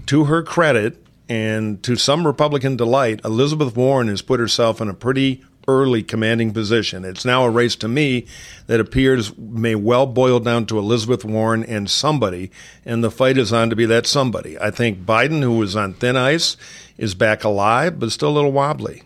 To 0.08 0.26
her 0.26 0.44
credit, 0.44 0.98
and 1.30 1.82
to 1.84 1.96
some 1.96 2.28
Republican 2.28 2.76
delight, 2.76 3.22
Elizabeth 3.24 3.76
Warren 3.78 4.10
has 4.10 4.22
put 4.22 4.42
herself 4.42 4.82
in 4.82 4.90
a 4.90 4.94
pretty 4.94 5.42
early 5.68 6.04
commanding 6.04 6.52
position. 6.54 7.06
It's 7.06 7.26
now 7.26 7.44
a 7.46 7.50
race 7.50 7.76
to 7.78 7.88
me 7.88 8.26
that 8.68 8.80
appears 8.80 9.32
may 9.38 9.76
well 9.76 10.06
boil 10.06 10.40
down 10.40 10.66
to 10.68 10.78
Elizabeth 10.80 11.24
Warren 11.26 11.64
and 11.64 11.90
somebody, 11.90 12.52
and 12.86 13.04
the 13.04 13.12
fight 13.12 13.38
is 13.38 13.52
on 13.52 13.70
to 13.70 13.76
be 13.76 13.86
that 13.88 14.06
somebody. 14.08 14.58
I 14.60 14.72
think 14.72 15.06
Biden, 15.06 15.42
who 15.44 15.58
was 15.60 15.76
on 15.76 15.94
thin 15.94 16.16
ice, 16.18 16.58
is 16.98 17.16
back 17.16 17.44
alive, 17.44 18.00
but 18.00 18.12
still 18.12 18.30
a 18.30 18.36
little 18.36 18.52
wobbly. 18.52 19.04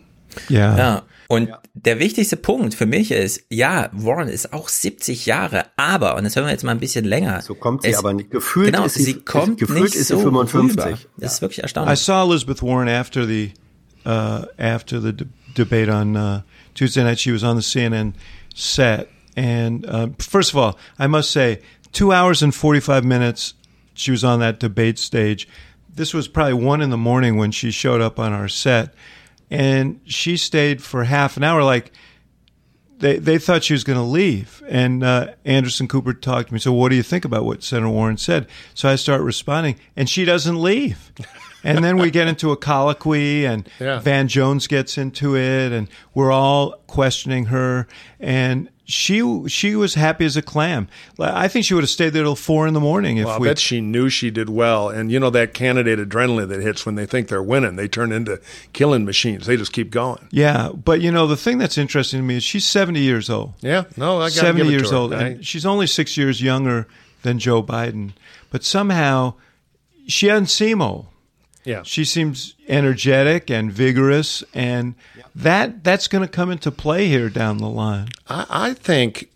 Yeah. 0.48 0.76
Ja. 0.76 1.02
Und 1.30 1.50
der 1.74 1.98
wichtigste 1.98 2.38
Punkt 2.38 2.74
für 2.74 2.86
mich 2.86 3.10
ist, 3.10 3.42
ja, 3.50 3.90
Warren 3.92 4.28
ist 4.28 4.54
auch 4.54 4.68
70 4.70 5.26
Jahre, 5.26 5.66
aber, 5.76 6.16
und 6.16 6.24
das 6.24 6.34
hören 6.36 6.46
wir 6.46 6.52
jetzt 6.52 6.64
mal 6.64 6.70
ein 6.72 6.78
bisschen 6.80 7.04
länger. 7.04 7.42
So 7.42 7.54
kommt 7.54 7.82
sie 7.82 7.94
aber 7.94 8.14
nicht. 8.14 8.30
Gefühlt 8.30 8.72
genau, 8.72 8.86
ist 8.86 8.94
sie- 8.94 9.02
sie 9.02 9.14
kommt 9.14 9.58
gefühlt 9.60 9.82
nicht 9.82 9.94
ist 9.94 10.08
sie 10.08 10.14
so 10.14 10.20
55. 10.20 10.84
Rüber. 10.86 10.98
Das 11.18 11.34
ist 11.34 11.42
wirklich 11.42 11.62
erstaunlich. 11.62 11.90
I 11.90 11.92
erstaunlich. 11.92 12.00
saw 12.00 12.32
Elizabeth 12.32 12.62
Warren 12.62 12.88
after 12.88 13.26
the 13.26 13.52
uh, 14.08 14.46
after 14.58 14.98
the 14.98 15.12
de- 15.12 15.28
debate 15.52 15.90
on 15.90 16.16
uh, 16.16 16.42
Tuesday 16.72 17.04
night. 17.04 17.18
She 17.18 17.30
was 17.30 17.44
on 17.44 17.56
the 17.56 17.62
CNN 17.62 18.14
set, 18.54 19.08
and 19.36 19.84
uh, 19.84 20.08
first 20.18 20.50
of 20.50 20.56
all, 20.56 20.78
I 20.98 21.06
must 21.06 21.30
say, 21.30 21.60
two 21.92 22.10
hours 22.10 22.42
and 22.42 22.54
forty 22.54 22.80
five 22.80 23.04
minutes. 23.04 23.52
She 23.92 24.10
was 24.10 24.24
on 24.24 24.40
that 24.40 24.60
debate 24.60 24.98
stage. 24.98 25.46
This 25.94 26.14
was 26.14 26.26
probably 26.26 26.54
one 26.54 26.80
in 26.80 26.88
the 26.88 26.96
morning 26.96 27.36
when 27.36 27.50
she 27.50 27.70
showed 27.70 28.00
up 28.00 28.18
on 28.18 28.32
our 28.32 28.48
set, 28.48 28.94
and 29.50 30.00
she 30.04 30.38
stayed 30.38 30.82
for 30.82 31.04
half 31.04 31.36
an 31.36 31.44
hour. 31.44 31.62
Like 31.62 31.92
they 32.96 33.18
they 33.18 33.36
thought 33.36 33.64
she 33.64 33.74
was 33.74 33.84
going 33.84 33.98
to 33.98 34.02
leave. 34.04 34.62
And 34.68 35.04
uh, 35.04 35.34
Anderson 35.44 35.86
Cooper 35.86 36.14
talked 36.14 36.48
to 36.48 36.54
me. 36.54 36.60
So, 36.60 36.72
what 36.72 36.88
do 36.88 36.96
you 36.96 37.02
think 37.02 37.26
about 37.26 37.44
what 37.44 37.62
Senator 37.62 37.90
Warren 37.90 38.16
said? 38.16 38.46
So 38.72 38.88
I 38.88 38.96
start 38.96 39.20
responding, 39.20 39.76
and 39.96 40.08
she 40.08 40.24
doesn't 40.24 40.56
leave. 40.56 41.12
And 41.64 41.82
then 41.84 41.96
we 41.98 42.10
get 42.10 42.28
into 42.28 42.52
a 42.52 42.56
colloquy, 42.56 43.44
and 43.44 43.68
Yeah. 43.80 43.98
Van 44.00 44.28
Jones 44.28 44.66
gets 44.66 44.96
into 44.96 45.36
it, 45.36 45.72
and 45.72 45.88
we're 46.14 46.30
all 46.32 46.74
questioning 46.86 47.46
her. 47.46 47.86
And 48.20 48.68
she 48.84 49.22
she 49.48 49.74
was 49.76 49.94
happy 49.94 50.24
as 50.24 50.34
a 50.36 50.40
clam. 50.40 50.88
I 51.18 51.46
think 51.48 51.66
she 51.66 51.74
would 51.74 51.82
have 51.82 51.90
stayed 51.90 52.14
there 52.14 52.22
till 52.22 52.36
four 52.36 52.66
in 52.66 52.72
the 52.72 52.80
morning 52.80 53.18
if 53.18 53.26
Well, 53.26 53.34
I 53.34 53.38
we. 53.38 53.48
bet 53.48 53.58
she 53.58 53.80
knew 53.82 54.08
she 54.08 54.30
did 54.30 54.48
well. 54.48 54.88
And 54.88 55.12
you 55.12 55.20
know 55.20 55.28
that 55.30 55.52
candidate 55.52 55.98
adrenaline 55.98 56.48
that 56.48 56.62
hits 56.62 56.86
when 56.86 56.94
they 56.94 57.04
think 57.04 57.28
they're 57.28 57.42
winning, 57.42 57.76
they 57.76 57.86
turn 57.88 58.12
into 58.12 58.40
killing 58.72 59.04
machines. 59.04 59.46
They 59.46 59.58
just 59.58 59.72
keep 59.74 59.90
going. 59.90 60.26
Yeah, 60.30 60.70
but 60.72 61.02
you 61.02 61.10
know 61.12 61.26
the 61.26 61.36
thing 61.36 61.58
that's 61.58 61.76
interesting 61.76 62.20
to 62.20 62.24
me 62.24 62.36
is 62.36 62.44
she's 62.44 62.64
seventy 62.64 63.00
years 63.00 63.28
old. 63.28 63.52
Yeah, 63.60 63.84
no, 63.98 64.18
I 64.22 64.26
got 64.28 64.32
seventy 64.32 64.70
years 64.70 64.90
old, 64.92 65.12
I- 65.12 65.22
and 65.22 65.46
she's 65.46 65.66
only 65.66 65.86
six 65.86 66.16
years 66.16 66.40
younger 66.40 66.86
than 67.24 67.38
Joe 67.38 67.62
Biden. 67.62 68.12
But 68.50 68.64
somehow, 68.64 69.34
she 70.06 70.28
doesn't 70.28 70.46
seem 70.46 70.80
old. 70.80 71.08
Yeah. 71.68 71.82
she 71.82 72.06
seems 72.06 72.54
energetic 72.66 73.50
and 73.50 73.70
vigorous, 73.70 74.42
and 74.54 74.94
that 75.34 75.84
that's 75.84 76.08
going 76.08 76.22
to 76.22 76.28
come 76.28 76.50
into 76.50 76.70
play 76.70 77.08
here 77.08 77.28
down 77.28 77.58
the 77.58 77.68
line. 77.68 78.08
I, 78.26 78.46
I 78.48 78.74
think, 78.74 79.30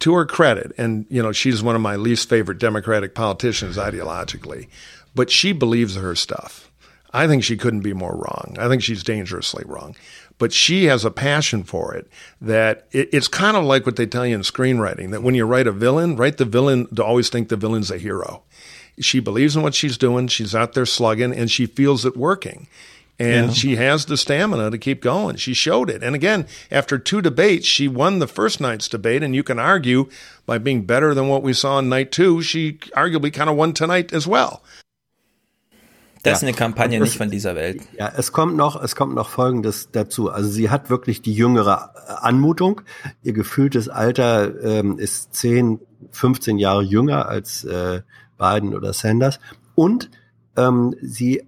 to 0.00 0.12
her 0.14 0.26
credit, 0.26 0.72
and 0.76 1.06
you 1.08 1.22
know, 1.22 1.32
she's 1.32 1.62
one 1.62 1.74
of 1.74 1.80
my 1.80 1.96
least 1.96 2.28
favorite 2.28 2.58
Democratic 2.58 3.14
politicians 3.14 3.78
ideologically, 3.78 4.68
but 5.14 5.30
she 5.30 5.52
believes 5.52 5.96
her 5.96 6.14
stuff. 6.14 6.70
I 7.14 7.26
think 7.26 7.42
she 7.42 7.56
couldn't 7.56 7.80
be 7.80 7.94
more 7.94 8.14
wrong. 8.14 8.56
I 8.58 8.68
think 8.68 8.82
she's 8.82 9.02
dangerously 9.02 9.64
wrong. 9.66 9.96
But 10.36 10.52
she 10.52 10.84
has 10.84 11.04
a 11.04 11.10
passion 11.10 11.64
for 11.64 11.94
it 11.94 12.06
that 12.40 12.86
it, 12.92 13.08
it's 13.12 13.28
kind 13.28 13.56
of 13.56 13.64
like 13.64 13.86
what 13.86 13.96
they 13.96 14.06
tell 14.06 14.26
you 14.26 14.34
in 14.34 14.42
screenwriting 14.42 15.10
that 15.10 15.22
when 15.22 15.34
you 15.34 15.46
write 15.46 15.66
a 15.66 15.72
villain, 15.72 16.16
write 16.16 16.36
the 16.36 16.44
villain 16.44 16.86
to 16.94 17.02
always 17.02 17.28
think 17.28 17.48
the 17.48 17.56
villain's 17.56 17.90
a 17.90 17.98
hero. 17.98 18.42
She 19.00 19.20
believes 19.20 19.56
in 19.56 19.62
what 19.62 19.74
she's 19.74 19.96
doing. 19.98 20.28
She's 20.28 20.54
out 20.54 20.72
there 20.72 20.86
slugging 20.86 21.32
and 21.34 21.50
she 21.50 21.66
feels 21.66 22.04
it 22.04 22.16
working. 22.16 22.66
And 23.20 23.48
Yeah. 23.48 23.52
she 23.52 23.76
has 23.76 24.06
the 24.06 24.16
stamina 24.16 24.70
to 24.70 24.78
keep 24.78 25.02
going. 25.02 25.36
She 25.38 25.52
showed 25.52 25.90
it. 25.90 26.04
And 26.04 26.14
again, 26.14 26.46
after 26.70 26.98
two 26.98 27.20
debates, 27.20 27.66
she 27.66 27.88
won 27.88 28.20
the 28.20 28.28
first 28.28 28.60
night's 28.60 28.88
debate. 28.88 29.24
And 29.24 29.34
you 29.34 29.42
can 29.42 29.58
argue 29.58 30.06
by 30.46 30.58
being 30.58 30.82
better 30.86 31.14
than 31.14 31.26
what 31.28 31.42
we 31.42 31.52
saw 31.52 31.80
in 31.80 31.88
night 31.88 32.12
two, 32.12 32.42
she 32.42 32.78
arguably 32.94 33.32
kind 33.32 33.50
of 33.50 33.56
won 33.56 33.72
tonight 33.72 34.12
as 34.12 34.26
well. 34.28 34.62
Das 36.24 36.38
ist 36.38 36.42
eine 36.42 36.52
Kampagne 36.52 36.96
Und 36.98 37.02
es- 37.04 37.10
nicht 37.10 37.18
von 37.18 37.30
dieser 37.30 37.54
Welt. 37.54 37.80
Ja, 37.96 38.12
es 38.16 38.32
kommt 38.32 38.56
noch, 38.56 38.80
es 38.82 38.96
kommt 38.96 39.14
noch 39.14 39.30
Folgendes 39.30 39.90
dazu. 39.92 40.30
Also 40.30 40.48
sie 40.50 40.68
hat 40.68 40.90
wirklich 40.90 41.22
die 41.22 41.32
jüngere 41.32 41.92
äh, 42.08 42.12
Anmutung. 42.26 42.80
Ihr 43.22 43.32
gefühltes 43.32 43.88
Alter 43.88 44.52
ähm, 44.62 44.98
ist 44.98 45.34
10, 45.34 45.78
15 46.10 46.58
Jahre 46.58 46.82
jünger 46.82 47.28
als 47.28 47.64
äh, 47.64 48.02
Biden 48.38 48.74
oder 48.74 48.92
Sanders. 48.92 49.40
Und 49.74 50.10
ähm, 50.56 50.94
sie 51.02 51.46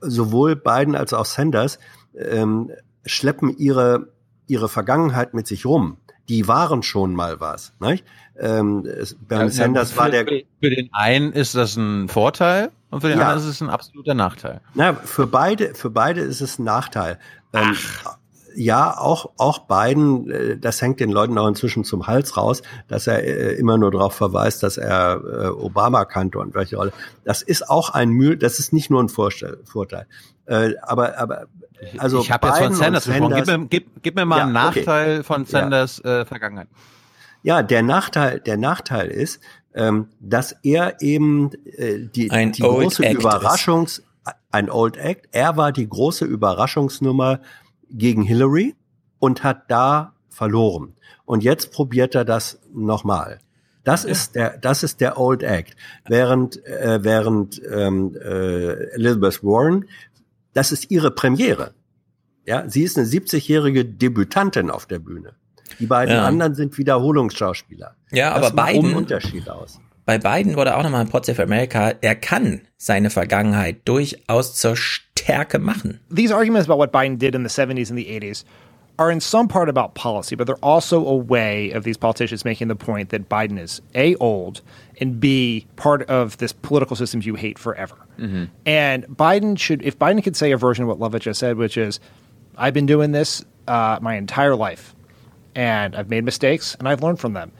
sowohl 0.00 0.54
Biden 0.56 0.94
als 0.94 1.12
auch 1.12 1.24
Sanders 1.26 1.78
ähm, 2.16 2.70
schleppen 3.04 3.56
ihre 3.56 4.08
ihre 4.46 4.68
Vergangenheit 4.68 5.34
mit 5.34 5.46
sich 5.46 5.64
rum. 5.64 5.96
Die 6.28 6.46
waren 6.46 6.82
schon 6.82 7.14
mal 7.14 7.40
was. 7.40 7.72
Nicht? 7.80 8.04
Ähm, 8.38 8.84
es, 8.86 9.14
Bernie 9.14 9.44
Ja, 9.44 9.50
Sanders 9.50 9.92
für, 9.92 9.98
war 9.98 10.10
der 10.10 10.26
für, 10.26 10.70
den 10.70 10.88
einen 10.92 11.32
ist 11.32 11.54
das 11.54 11.76
ein 11.76 12.08
Vorteil 12.08 12.70
und 12.90 13.00
für 13.00 13.08
den 13.08 13.18
Ja. 13.18 13.28
anderen 13.28 13.48
ist 13.48 13.54
es 13.54 13.60
ein 13.62 13.70
absoluter 13.70 14.14
Nachteil. 14.14 14.60
Na, 14.74 14.94
für 14.94 15.26
beide, 15.26 15.74
für 15.74 15.90
beide 15.90 16.20
ist 16.20 16.40
es 16.40 16.58
ein 16.58 16.64
Nachteil. 16.64 17.18
Ähm, 17.52 17.74
ja, 18.54 18.98
auch, 18.98 19.30
auch 19.36 19.60
Biden, 19.60 20.30
äh, 20.30 20.58
das 20.58 20.80
hängt 20.80 21.00
den 21.00 21.10
Leuten 21.10 21.36
auch 21.38 21.48
inzwischen 21.48 21.84
zum 21.84 22.06
Hals 22.06 22.36
raus, 22.36 22.62
dass 22.88 23.06
er 23.06 23.22
äh, 23.24 23.54
immer 23.54 23.78
nur 23.78 23.90
darauf 23.90 24.14
verweist, 24.14 24.62
dass 24.62 24.76
er 24.76 25.20
äh, 25.24 25.46
Obama 25.48 26.04
kannte 26.04 26.38
und 26.38 26.54
welche 26.54 26.76
Rolle. 26.76 26.92
Das 27.24 27.42
ist 27.42 27.68
auch 27.68 27.90
ein 27.90 28.10
Mühl, 28.10 28.36
das 28.36 28.58
ist 28.58 28.72
nicht 28.72 28.90
nur 28.90 29.02
ein 29.02 29.08
Vorstell 29.08 29.58
Vorteil. 29.64 30.06
Äh, 30.46 30.74
aber, 30.82 31.18
aber, 31.18 31.46
also 31.98 32.20
ich 32.20 32.30
habe 32.30 32.48
jetzt 32.48 32.58
von 32.58 32.74
Sanders 32.74 33.04
gesprochen. 33.04 33.34
Gib 33.34 33.46
mir, 33.46 33.66
gib, 33.66 34.02
gib 34.02 34.16
mir 34.16 34.24
mal 34.24 34.38
Ja, 34.38 34.44
einen 34.44 34.56
okay. 34.56 34.80
Nachteil 34.80 35.22
von 35.24 35.42
Ja. 35.42 35.48
Sanders 35.48 36.04
äh, 36.04 36.24
Vergangenheit. 36.24 36.68
Ja, 37.42 37.62
der 37.62 37.82
Nachteil, 37.82 38.40
der 38.40 38.56
Nachteil 38.56 39.08
ist, 39.08 39.40
ähm, 39.74 40.08
dass 40.20 40.54
er 40.62 41.00
eben 41.00 41.50
äh, 41.64 42.06
die, 42.14 42.30
Ein 42.30 42.52
die 42.52 42.62
Old 42.62 42.84
große 42.84 43.04
Act 43.04 43.20
Überraschungs, 43.20 44.02
ein 44.50 44.70
Old 44.70 44.96
Act. 44.96 45.28
Er 45.32 45.56
war 45.56 45.72
die 45.72 45.88
große 45.88 46.24
Überraschungsnummer 46.24 47.40
gegen 47.92 48.22
Hillary 48.22 48.74
und 49.18 49.44
hat 49.44 49.70
da 49.70 50.14
verloren. 50.28 50.94
Und 51.24 51.44
jetzt 51.44 51.72
probiert 51.72 52.14
er 52.14 52.24
das 52.24 52.58
nochmal. 52.74 53.38
Das 53.84 54.04
ist 54.04 54.34
der, 54.36 54.58
das 54.58 54.82
ist 54.82 55.00
der 55.00 55.18
Old 55.18 55.42
Act. 55.42 55.74
Während, 56.08 56.64
äh, 56.66 57.00
während 57.02 57.60
ähm, 57.70 58.14
äh, 58.14 58.92
Elizabeth 58.94 59.42
Warren, 59.42 59.86
das 60.52 60.70
ist 60.72 60.90
ihre 60.90 61.10
Premiere. 61.10 61.74
Ja, 62.46 62.68
sie 62.68 62.82
ist 62.82 62.96
eine 62.98 63.06
70-jährige 63.06 63.84
Debütantin 63.84 64.70
auf 64.70 64.86
der 64.86 64.98
Bühne. 64.98 65.34
Die 65.78 65.86
beiden 65.86 66.14
Ja. 66.14 66.24
anderen 66.26 66.54
sind 66.54 66.76
Wiederholungsschauspieler. 66.78 67.96
Ja, 68.12 68.38
das 68.38 68.48
aber 68.52 68.56
macht 68.62 68.72
Biden- 68.72 68.86
einen 68.86 68.94
Unterschied 68.96 69.48
aus. 69.48 69.80
Bei 70.04 70.18
Biden 70.18 70.56
wurde 70.56 70.76
auch 70.76 70.82
nochmal 70.82 71.06
Pod 71.06 71.26
for 71.26 71.44
America, 71.44 71.94
er 72.00 72.16
kann 72.16 72.62
seine 72.76 73.10
Vergangenheit 73.10 73.82
durchaus 73.84 74.54
zur 74.54 74.76
Stärke 74.76 75.58
machen. 75.58 76.00
these 76.10 76.32
arguments 76.32 76.66
about 76.66 76.78
what 76.78 76.90
Biden 76.92 77.18
did 77.18 77.34
in 77.34 77.44
the 77.44 77.48
70s 77.48 77.88
and 77.88 77.96
the 77.98 78.06
80s 78.06 78.44
are 78.98 79.10
in 79.10 79.20
some 79.20 79.48
part 79.48 79.68
about 79.68 79.94
policy, 79.94 80.36
but 80.36 80.46
they're 80.46 80.62
also 80.62 81.06
a 81.06 81.16
way 81.16 81.70
of 81.70 81.82
these 81.84 81.96
politicians 81.96 82.44
making 82.44 82.68
the 82.68 82.76
point 82.76 83.08
that 83.08 83.28
Biden 83.28 83.58
is 83.58 83.80
A, 83.94 84.14
old, 84.16 84.60
and 85.00 85.18
B, 85.18 85.66
part 85.76 86.02
of 86.10 86.36
this 86.38 86.52
political 86.52 86.94
system 86.94 87.22
you 87.22 87.34
hate 87.34 87.58
forever. 87.58 87.96
And 88.66 89.04
Biden 89.06 89.58
should, 89.58 89.82
if 89.82 89.98
Biden 89.98 90.22
could 90.22 90.36
say 90.36 90.52
a 90.52 90.56
version 90.56 90.84
of 90.84 90.88
what 90.88 91.00
Lovett 91.00 91.22
just 91.22 91.40
said, 91.40 91.56
which 91.56 91.76
is, 91.76 91.98
I've 92.56 92.74
been 92.74 92.86
doing 92.86 93.10
this 93.12 93.44
uh, 93.66 93.98
my 94.02 94.14
entire 94.14 94.54
life, 94.54 94.94
and 95.54 95.96
I've 95.96 96.10
made 96.10 96.24
mistakes, 96.24 96.76
and 96.78 96.86
I've 96.86 97.02
learned 97.02 97.18
from 97.18 97.32
them. 97.32 97.50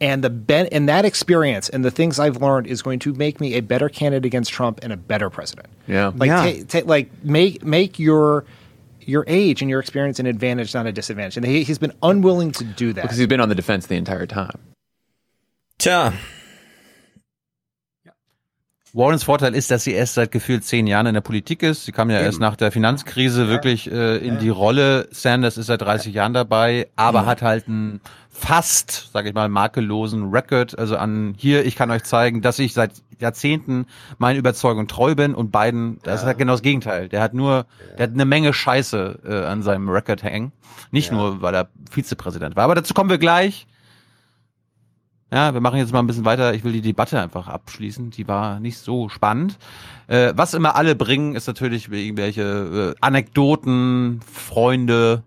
And 0.00 0.22
the 0.22 0.30
ben- 0.30 0.68
and 0.70 0.88
that 0.88 1.04
experience 1.04 1.68
and 1.68 1.84
the 1.84 1.90
things 1.90 2.18
I've 2.18 2.40
learned 2.40 2.66
is 2.66 2.82
going 2.82 3.00
to 3.00 3.12
make 3.14 3.40
me 3.40 3.54
a 3.54 3.60
better 3.60 3.88
candidate 3.88 4.26
against 4.26 4.52
Trump 4.52 4.80
and 4.82 4.92
a 4.92 4.96
better 4.96 5.28
president. 5.28 5.68
Yeah. 5.86 6.12
Like, 6.14 6.28
Yeah. 6.28 6.62
ta- 6.64 6.80
ta- 6.80 6.86
like 6.86 7.10
make 7.24 7.64
make 7.64 7.98
your 7.98 8.44
your 9.00 9.24
age 9.26 9.62
and 9.62 9.70
your 9.70 9.80
experience 9.80 10.20
an 10.20 10.26
advantage, 10.26 10.74
not 10.74 10.86
a 10.86 10.92
disadvantage. 10.92 11.36
And 11.36 11.46
he, 11.46 11.64
he's 11.64 11.78
been 11.78 11.94
unwilling 12.02 12.52
to 12.52 12.64
do 12.64 12.92
that. 12.92 13.02
Because 13.02 13.16
he's 13.16 13.26
been 13.26 13.40
on 13.40 13.48
the 13.48 13.54
defense 13.54 13.86
the 13.86 13.96
entire 13.96 14.26
time. 14.26 14.58
Tja, 15.78 16.12
Warrens 18.94 19.22
Vorteil 19.22 19.54
ist, 19.54 19.70
dass 19.70 19.84
sie 19.84 19.92
erst 19.92 20.14
seit 20.14 20.32
gefühlt 20.32 20.64
zehn 20.64 20.86
Jahren 20.86 21.06
in 21.06 21.14
der 21.14 21.20
Politik 21.20 21.62
ist. 21.62 21.84
Sie 21.84 21.92
kam 21.92 22.10
ja 22.10 22.20
erst 22.20 22.40
nach 22.40 22.56
der 22.56 22.72
Finanzkrise 22.72 23.48
wirklich 23.48 23.90
äh, 23.90 24.16
in 24.16 24.38
die 24.38 24.48
Rolle. 24.48 25.08
Sanders 25.10 25.58
ist 25.58 25.66
seit 25.66 25.82
30 25.82 26.14
Jahren 26.14 26.32
dabei, 26.32 26.88
aber 26.96 27.22
mhm. 27.22 27.26
hat 27.26 27.42
halt 27.42 27.68
einen 27.68 28.00
fast, 28.38 29.10
sage 29.12 29.28
ich 29.28 29.34
mal, 29.34 29.48
makellosen 29.48 30.30
Record. 30.30 30.78
Also 30.78 30.96
an 30.96 31.34
hier, 31.36 31.66
ich 31.66 31.76
kann 31.76 31.90
euch 31.90 32.04
zeigen, 32.04 32.40
dass 32.40 32.58
ich 32.58 32.72
seit 32.72 32.92
Jahrzehnten 33.18 33.86
meinen 34.18 34.38
Überzeugung 34.38 34.86
treu 34.86 35.14
bin 35.14 35.34
und 35.34 35.50
Biden, 35.50 35.98
das 36.04 36.20
ist 36.20 36.26
halt 36.26 36.38
genau 36.38 36.52
das 36.52 36.62
Gegenteil. 36.62 37.08
Der 37.08 37.20
hat 37.20 37.34
nur, 37.34 37.66
der 37.98 38.04
hat 38.04 38.14
eine 38.14 38.24
Menge 38.24 38.52
Scheiße 38.52 39.18
äh, 39.24 39.46
an 39.46 39.62
seinem 39.62 39.88
Record 39.88 40.22
hängen. 40.22 40.52
Nicht 40.90 41.10
nur, 41.10 41.42
weil 41.42 41.54
er 41.54 41.68
Vizepräsident 41.90 42.56
war. 42.56 42.64
Aber 42.64 42.74
dazu 42.74 42.94
kommen 42.94 43.10
wir 43.10 43.18
gleich. 43.18 43.66
Ja, 45.30 45.52
wir 45.52 45.60
machen 45.60 45.78
jetzt 45.78 45.92
mal 45.92 45.98
ein 45.98 46.06
bisschen 46.06 46.24
weiter. 46.24 46.54
Ich 46.54 46.64
will 46.64 46.72
die 46.72 46.80
Debatte 46.80 47.20
einfach 47.20 47.48
abschließen. 47.48 48.10
Die 48.10 48.26
war 48.28 48.60
nicht 48.60 48.78
so 48.78 49.10
spannend. 49.10 49.58
Äh, 50.06 50.32
was 50.36 50.54
immer 50.54 50.74
alle 50.74 50.94
bringen, 50.94 51.34
ist 51.34 51.46
natürlich 51.46 51.92
irgendwelche 51.92 52.94
äh, 52.94 52.98
Anekdoten, 53.00 54.20
Freunde. 54.22 55.24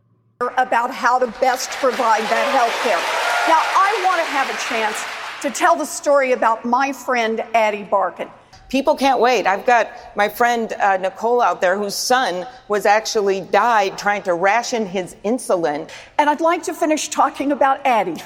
About 0.49 0.91
how 0.91 1.19
to 1.19 1.27
best 1.39 1.69
provide 1.71 2.23
that 2.23 2.47
health 2.51 2.73
care. 2.83 2.99
Now, 3.47 3.61
I 3.61 4.01
want 4.05 4.19
to 4.19 4.27
have 4.31 4.49
a 4.49 4.57
chance 4.69 4.97
to 5.41 5.49
tell 5.49 5.75
the 5.75 5.85
story 5.85 6.31
about 6.31 6.65
my 6.65 6.93
friend 6.93 7.43
Addie 7.53 7.83
Barkin. 7.83 8.29
People 8.69 8.95
can't 8.95 9.19
wait. 9.19 9.47
I've 9.47 9.65
got 9.65 9.89
my 10.15 10.29
friend 10.29 10.71
uh, 10.71 10.97
Nicole 10.97 11.41
out 11.41 11.59
there 11.59 11.77
whose 11.77 11.95
son 11.95 12.47
was 12.69 12.85
actually 12.85 13.41
died 13.41 13.97
trying 13.97 14.23
to 14.23 14.33
ration 14.33 14.85
his 14.85 15.15
insulin. 15.25 15.89
And 16.17 16.29
I'd 16.29 16.39
like 16.39 16.63
to 16.63 16.73
finish 16.73 17.09
talking 17.09 17.51
about 17.51 17.85
Addie. 17.85 18.21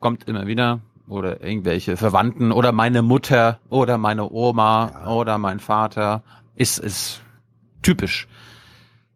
Kommt 0.00 0.28
immer 0.28 0.46
wieder. 0.46 0.80
Oder 1.08 1.42
irgendwelche 1.42 1.96
Verwandten 1.96 2.52
oder 2.52 2.70
meine 2.70 3.02
Mutter 3.02 3.58
oder 3.68 3.98
meine 3.98 4.30
Oma 4.30 5.08
oder 5.08 5.38
mein 5.38 5.58
Vater. 5.58 6.22
Ist, 6.54 6.78
ist 6.78 7.20
typisch. 7.82 8.28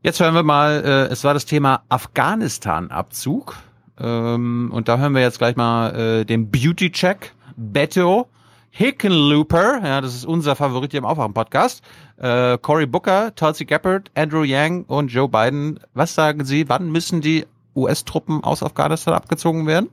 Jetzt 0.04 0.20
hören 0.20 0.34
wir 0.34 0.42
mal, 0.42 0.84
äh, 0.84 1.10
es 1.10 1.24
war 1.24 1.32
das 1.32 1.46
Thema 1.46 1.80
Afghanistan-Abzug. 1.88 3.56
Ähm, 3.98 4.70
und 4.70 4.86
da 4.86 4.98
hören 4.98 5.14
wir 5.14 5.22
jetzt 5.22 5.38
gleich 5.38 5.56
mal 5.56 5.94
äh, 5.98 6.24
den 6.26 6.50
Beauty-Check. 6.50 7.32
Beto 7.56 8.26
Hickenlooper, 8.68 9.80
ja, 9.82 10.02
das 10.02 10.14
ist 10.14 10.26
unser 10.26 10.56
Favorit 10.56 10.90
hier 10.90 10.98
im 10.98 11.06
Aufwachen-Podcast. 11.06 11.82
Äh, 12.18 12.58
Cory 12.58 12.84
Booker, 12.84 13.34
Tulsi 13.34 13.64
Gabbard, 13.64 14.10
Andrew 14.14 14.42
Yang 14.42 14.84
und 14.88 15.08
Joe 15.08 15.26
Biden. 15.26 15.80
Was 15.94 16.14
sagen 16.14 16.44
Sie, 16.44 16.68
wann 16.68 16.92
müssen 16.92 17.22
die 17.22 17.46
US-Truppen 17.74 18.44
aus 18.44 18.62
Afghanistan 18.62 19.14
abgezogen 19.14 19.66
werden? 19.66 19.88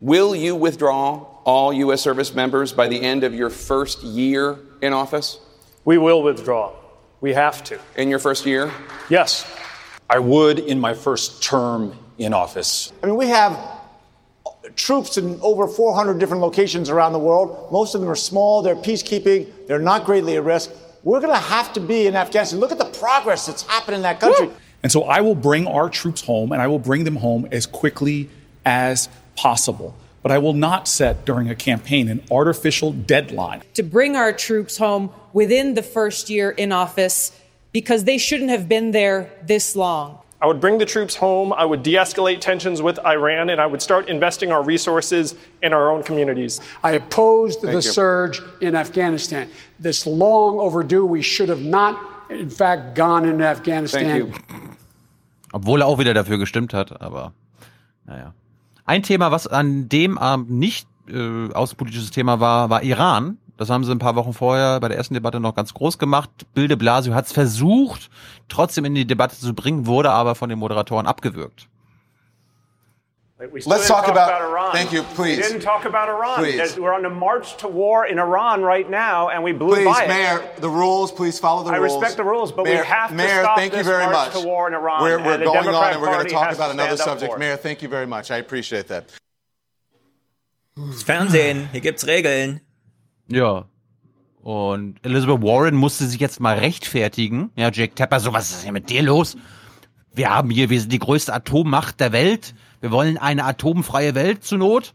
Will 0.00 0.34
you 0.34 0.60
withdraw 0.60 1.28
all 1.44 1.72
U.S. 1.84 2.02
service 2.02 2.34
members 2.34 2.72
by 2.74 2.88
the 2.88 3.00
end 3.00 3.22
of 3.22 3.32
your 3.32 3.50
first 3.50 4.02
year 4.02 4.58
in 4.80 4.92
office? 4.92 5.38
We 5.84 5.96
will 5.96 6.24
withdraw. 6.24 6.72
We 7.20 7.32
have 7.32 7.64
to. 7.64 7.78
In 7.96 8.08
your 8.08 8.18
first 8.18 8.46
year? 8.46 8.70
Yes, 9.08 9.50
I 10.08 10.18
would 10.18 10.58
in 10.58 10.78
my 10.78 10.94
first 10.94 11.42
term 11.42 11.98
in 12.18 12.32
office. 12.32 12.92
I 13.02 13.06
mean, 13.06 13.16
we 13.16 13.28
have 13.28 13.58
troops 14.74 15.16
in 15.16 15.38
over 15.40 15.66
400 15.66 16.18
different 16.18 16.42
locations 16.42 16.90
around 16.90 17.12
the 17.12 17.18
world. 17.18 17.70
Most 17.72 17.94
of 17.94 18.00
them 18.00 18.10
are 18.10 18.16
small, 18.16 18.62
they're 18.62 18.76
peacekeeping, 18.76 19.50
they're 19.66 19.78
not 19.78 20.04
greatly 20.04 20.36
at 20.36 20.44
risk. 20.44 20.70
We're 21.02 21.20
going 21.20 21.32
to 21.32 21.38
have 21.38 21.72
to 21.74 21.80
be 21.80 22.06
in 22.06 22.16
Afghanistan. 22.16 22.58
Look 22.58 22.72
at 22.72 22.78
the 22.78 22.84
progress 22.98 23.46
that's 23.46 23.62
happened 23.62 23.96
in 23.96 24.02
that 24.02 24.18
country. 24.18 24.50
And 24.82 24.90
so 24.90 25.04
I 25.04 25.20
will 25.20 25.34
bring 25.34 25.66
our 25.66 25.88
troops 25.88 26.20
home, 26.20 26.52
and 26.52 26.60
I 26.60 26.66
will 26.66 26.78
bring 26.78 27.04
them 27.04 27.16
home 27.16 27.46
as 27.52 27.64
quickly 27.64 28.28
as 28.64 29.08
possible. 29.36 29.96
But 30.26 30.32
I 30.32 30.38
will 30.38 30.54
not 30.54 30.88
set 30.88 31.24
during 31.24 31.48
a 31.50 31.54
campaign 31.54 32.08
an 32.08 32.20
artificial 32.32 32.90
deadline. 32.90 33.62
to 33.74 33.84
bring 33.84 34.16
our 34.16 34.32
troops 34.32 34.76
home 34.76 35.10
within 35.32 35.74
the 35.74 35.84
first 35.84 36.28
year 36.28 36.50
in 36.50 36.72
office 36.72 37.30
because 37.70 38.02
they 38.02 38.18
shouldn't 38.18 38.50
have 38.50 38.68
been 38.68 38.90
there 38.90 39.30
this 39.46 39.76
long. 39.76 40.18
I 40.42 40.46
would 40.48 40.60
bring 40.60 40.78
the 40.78 40.84
troops 40.84 41.14
home, 41.14 41.52
I 41.52 41.64
would 41.64 41.84
de 41.84 41.94
escalate 41.94 42.40
tensions 42.40 42.82
with 42.82 42.98
Iran, 43.06 43.50
and 43.50 43.60
I 43.60 43.66
would 43.66 43.80
start 43.80 44.08
investing 44.08 44.50
our 44.50 44.64
resources 44.64 45.36
in 45.62 45.72
our 45.72 45.92
own 45.92 46.02
communities. 46.02 46.60
I 46.82 46.94
opposed 46.96 47.62
the 47.62 47.74
you. 47.74 47.80
surge 47.80 48.42
in 48.60 48.74
Afghanistan. 48.74 49.48
This 49.78 50.08
long 50.08 50.58
overdue. 50.58 51.06
We 51.06 51.22
should 51.22 51.50
have 51.50 51.62
not, 51.62 52.00
in 52.30 52.50
fact, 52.50 52.96
gone 52.96 53.28
into 53.28 53.44
Afghanistan. 53.44 54.34
Obwohl 55.52 55.82
er 55.82 55.86
auch 55.86 56.00
wieder 56.00 56.14
dafür 56.14 56.38
gestimmt 56.38 56.74
hat, 56.74 57.00
aber 57.00 57.32
naja. 58.06 58.34
Ein 58.86 59.02
Thema, 59.02 59.32
was 59.32 59.48
an 59.48 59.88
dem 59.88 60.16
Abend 60.16 60.50
nicht 60.50 60.86
äh, 61.08 61.52
außenpolitisches 61.52 62.12
Thema 62.12 62.38
war, 62.38 62.70
war 62.70 62.84
Iran. 62.84 63.38
Das 63.56 63.68
haben 63.68 63.82
sie 63.82 63.90
ein 63.90 63.98
paar 63.98 64.14
Wochen 64.14 64.32
vorher 64.32 64.78
bei 64.78 64.88
der 64.88 64.96
ersten 64.96 65.14
Debatte 65.14 65.40
noch 65.40 65.56
ganz 65.56 65.74
groß 65.74 65.98
gemacht. 65.98 66.30
Bilde 66.54 66.76
Blasio 66.76 67.14
hat 67.14 67.26
es 67.26 67.32
versucht, 67.32 68.10
trotzdem 68.48 68.84
in 68.84 68.94
die 68.94 69.06
Debatte 69.06 69.36
zu 69.36 69.54
bringen, 69.54 69.86
wurde 69.86 70.12
aber 70.12 70.36
von 70.36 70.48
den 70.48 70.60
Moderatoren 70.60 71.06
abgewürgt. 71.06 71.68
We 73.38 73.60
still 73.60 73.70
Let's 73.72 73.86
didn't 73.86 73.96
talk 74.00 74.08
about- 74.08 74.40
Iran. 74.40 74.72
thank 74.72 74.92
you, 74.92 75.02
please. 75.02 75.36
We 75.36 75.42
didn't 75.42 75.60
talk 75.60 75.84
about 75.84 76.08
Iran. 76.08 76.36
Please. 76.36 76.78
We're 76.78 76.94
on 76.94 77.02
the 77.02 77.10
march 77.10 77.58
to 77.58 77.68
war 77.68 78.06
in 78.06 78.18
Iran 78.18 78.62
right 78.62 78.88
now, 78.88 79.28
and 79.28 79.44
we 79.44 79.52
blew 79.52 79.74
Please, 79.74 79.84
by 79.84 80.04
it. 80.04 80.08
Mayor, 80.08 80.42
the 80.58 80.70
rules. 80.70 81.12
Please 81.12 81.38
follow 81.38 81.62
the 81.62 81.70
I 81.70 81.76
rules. 81.76 82.00
respect 82.00 82.16
the 82.16 82.24
rules, 82.24 82.50
but 82.50 82.64
Mayor, 82.64 82.80
we 82.80 82.86
have 82.86 83.10
to 83.10 83.14
Mayor, 83.14 83.42
stop 83.42 83.58
thank 83.58 83.72
you 83.72 83.78
this 83.78 83.86
very 83.86 84.04
march 84.06 84.32
much. 84.32 84.42
to 84.42 84.48
war 84.48 84.68
in 84.68 84.72
Iran. 84.74 85.02
We're, 85.02 85.18
we're 85.22 85.32
and 85.34 85.42
the 85.42 85.46
going 85.46 85.58
on, 85.58 85.64
Democrat 85.64 85.92
and 85.92 86.00
we're 86.00 86.06
going 86.06 86.16
Party 86.16 86.28
to 86.30 86.34
talk 86.34 86.46
has 86.48 86.56
about 86.56 86.66
to 86.68 86.72
another 86.72 86.96
stand 86.96 87.10
up 87.10 87.18
subject. 87.20 87.38
Mayor, 87.38 87.56
thank 87.58 87.82
you 87.82 87.90
very 87.90 88.06
much. 88.06 88.30
I 88.30 88.38
appreciate 88.38 88.88
that. 88.88 89.04
Das 90.76 91.02
Fernsehen, 91.02 91.68
hier 91.72 91.80
gibt's 91.82 92.06
Regeln. 92.06 92.60
Ja. 93.28 93.66
Und 94.42 94.96
Elizabeth 95.04 95.42
Warren 95.42 95.74
musste 95.74 96.06
sich 96.06 96.20
jetzt 96.20 96.40
mal 96.40 96.56
rechtfertigen. 96.58 97.50
Ja, 97.56 97.70
Jake 97.70 97.94
Tapper, 97.94 98.18
so 98.20 98.32
was 98.32 98.50
ist 98.50 98.64
denn 98.64 98.72
mit 98.72 98.88
dir 98.88 99.02
los? 99.02 99.36
Wir 100.14 100.30
haben 100.30 100.48
hier, 100.48 100.70
wir 100.70 100.80
sind 100.80 100.90
die 100.92 100.98
größte 100.98 101.34
Atommacht 101.34 102.00
der 102.00 102.12
Welt. 102.12 102.54
Wir 102.80 102.90
wollen 102.90 103.18
eine 103.18 103.44
atomfreie 103.44 104.14
Welt 104.14 104.44
zur 104.44 104.58
Not. 104.58 104.92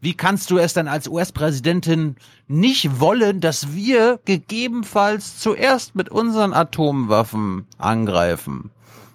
Wie 0.00 0.14
kannst 0.14 0.50
du 0.50 0.58
es 0.58 0.74
dann 0.74 0.86
als 0.86 1.08
US-Präsidentin 1.08 2.16
nicht 2.46 3.00
wollen, 3.00 3.40
dass 3.40 3.74
wir 3.74 4.20
gegebenenfalls 4.24 5.38
zuerst 5.40 5.96
mit 5.96 6.08
unseren 6.08 6.52
Atomwaffen 6.52 7.66
angreifen? 7.78 8.70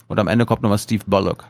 Und 0.08 0.20
am 0.20 0.28
Ende 0.28 0.46
kommt 0.46 0.62
nochmal 0.62 0.80
Steve 0.80 1.04
Bullock. 1.08 1.46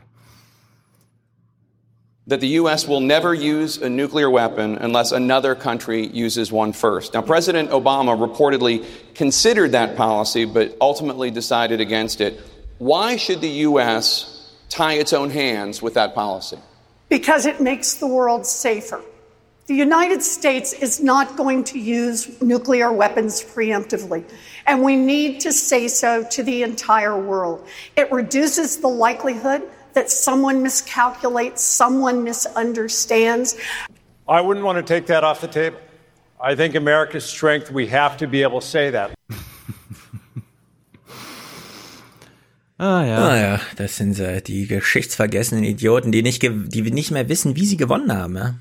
that 2.26 2.40
the 2.40 2.48
U.S. 2.56 2.88
will 2.88 3.00
never 3.00 3.34
use 3.34 3.82
a 3.82 3.88
nuclear 3.88 4.30
weapon 4.30 4.78
unless 4.78 5.12
another 5.12 5.54
country 5.54 6.06
uses 6.06 6.50
one 6.50 6.72
first. 6.72 7.12
Now, 7.12 7.20
President 7.20 7.70
Obama 7.70 8.16
reportedly 8.16 8.84
considered 9.14 9.72
that 9.72 9.96
policy, 9.96 10.46
but 10.46 10.74
ultimately 10.80 11.30
decided 11.30 11.80
against 11.80 12.22
it. 12.22 12.40
Why 12.78 13.16
should 13.16 13.42
the 13.42 13.50
U.S. 13.68 14.33
tie 14.68 14.94
its 14.94 15.12
own 15.12 15.30
hands 15.30 15.82
with 15.82 15.94
that 15.94 16.14
policy? 16.14 16.58
Because 17.08 17.46
it 17.46 17.60
makes 17.60 17.94
the 17.94 18.06
world 18.06 18.46
safer. 18.46 19.02
The 19.66 19.74
United 19.74 20.22
States 20.22 20.74
is 20.74 21.02
not 21.02 21.36
going 21.36 21.64
to 21.64 21.78
use 21.78 22.40
nuclear 22.42 22.92
weapons 22.92 23.42
preemptively, 23.42 24.24
and 24.66 24.82
we 24.82 24.94
need 24.94 25.40
to 25.40 25.52
say 25.52 25.88
so 25.88 26.22
to 26.32 26.42
the 26.42 26.62
entire 26.62 27.18
world. 27.18 27.66
It 27.96 28.12
reduces 28.12 28.78
the 28.78 28.88
likelihood 28.88 29.62
that 29.94 30.10
someone 30.10 30.62
miscalculates, 30.62 31.58
someone 31.58 32.24
misunderstands. 32.24 33.56
I 34.28 34.42
wouldn't 34.42 34.66
want 34.66 34.76
to 34.76 34.82
take 34.82 35.06
that 35.06 35.24
off 35.24 35.40
the 35.40 35.48
table. 35.48 35.78
I 36.38 36.54
think 36.54 36.74
America's 36.74 37.24
strength, 37.24 37.70
we 37.70 37.86
have 37.86 38.18
to 38.18 38.26
be 38.26 38.42
able 38.42 38.60
to 38.60 38.66
say 38.66 38.90
that. 38.90 39.14
Ah 42.76 43.04
ja. 43.04 43.18
Ah 43.28 43.36
ja, 43.36 43.60
das 43.76 43.96
sind 43.96 44.18
äh, 44.18 44.42
die 44.42 44.66
geschichtsvergessenen 44.66 45.62
Idioten, 45.64 46.10
die 46.10 46.22
nicht, 46.22 46.40
ge- 46.40 46.66
die 46.68 46.82
nicht 46.82 47.10
mehr 47.12 47.28
wissen, 47.28 47.54
wie 47.56 47.66
sie 47.66 47.76
gewonnen 47.76 48.12
haben. 48.12 48.36
Ja? 48.36 48.54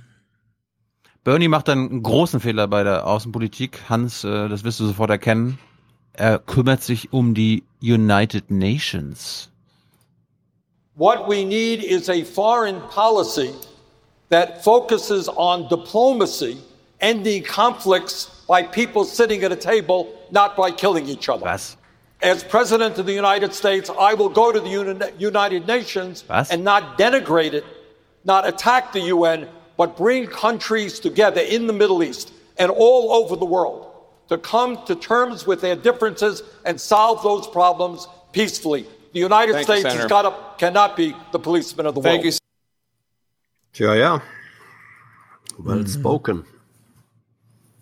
Bernie 1.23 1.47
macht 1.47 1.67
einen 1.69 2.03
großen 2.03 2.39
Fehler 2.39 2.67
bei 2.67 2.83
der 2.83 3.07
Außenpolitik. 3.07 3.79
Hans, 3.89 4.23
äh, 4.23 4.49
das 4.49 4.63
wirst 4.63 4.79
du 4.79 4.85
sofort 4.85 5.09
erkennen. 5.09 5.57
Er 6.13 6.37
kümmert 6.37 6.83
sich 6.83 7.11
um 7.11 7.33
die 7.33 7.63
United 7.81 8.51
Nations. 8.51 9.49
What 10.95 11.27
we 11.27 11.43
need 11.43 11.83
is 11.83 12.07
a 12.07 12.23
foreign 12.23 12.79
policy 12.93 13.49
that 14.29 14.63
focuses 14.63 15.27
on 15.27 15.67
diplomacy, 15.69 16.57
ending 16.99 17.43
conflicts 17.43 18.29
by 18.47 18.61
people 18.61 19.03
sitting 19.05 19.43
at 19.43 19.51
a 19.51 19.55
table, 19.55 20.05
not 20.29 20.55
by 20.55 20.69
killing 20.71 21.07
each 21.07 21.27
other. 21.29 21.43
Was? 21.45 21.77
As 22.23 22.41
President 22.41 22.97
of 22.97 23.05
the 23.05 23.13
United 23.13 23.53
States, 23.53 23.89
I 23.99 24.13
will 24.13 24.29
go 24.29 24.51
to 24.53 24.59
the 24.59 24.69
Uni- 24.69 25.11
United 25.17 25.67
Nations 25.67 26.23
Was? 26.29 26.49
and 26.49 26.63
not 26.63 26.97
denigrate 26.97 27.51
it, 27.53 27.65
not 28.23 28.47
attack 28.47 28.93
the 28.93 29.01
UN, 29.01 29.49
but 29.75 29.97
bring 29.97 30.27
countries 30.27 30.99
together 30.99 31.41
in 31.41 31.67
the 31.67 31.73
Middle 31.73 32.01
East 32.01 32.31
and 32.57 32.71
all 32.71 33.11
over 33.11 33.35
the 33.35 33.45
world 33.45 33.91
to 34.29 34.37
come 34.37 34.85
to 34.85 34.95
terms 34.95 35.45
with 35.45 35.59
their 35.59 35.75
differences 35.75 36.43
and 36.63 36.79
solve 36.79 37.21
those 37.23 37.45
problems 37.45 38.07
peacefully. 38.31 38.85
The 39.11 39.19
United 39.19 39.53
Thank 39.53 39.67
you, 39.67 39.79
States 39.81 39.95
has 39.95 40.05
got 40.05 40.21
to, 40.21 40.33
cannot 40.57 40.95
be 40.95 41.13
the 41.33 41.39
policeman 41.39 41.85
of 41.85 41.95
the 41.95 42.01
Thank 42.01 42.23
world. 42.23 42.33
you. 42.33 43.85
Tja, 43.85 43.99
ja. 43.99 44.21
Well 45.59 45.79
mm-hmm. 45.79 45.87
spoken. 45.87 46.45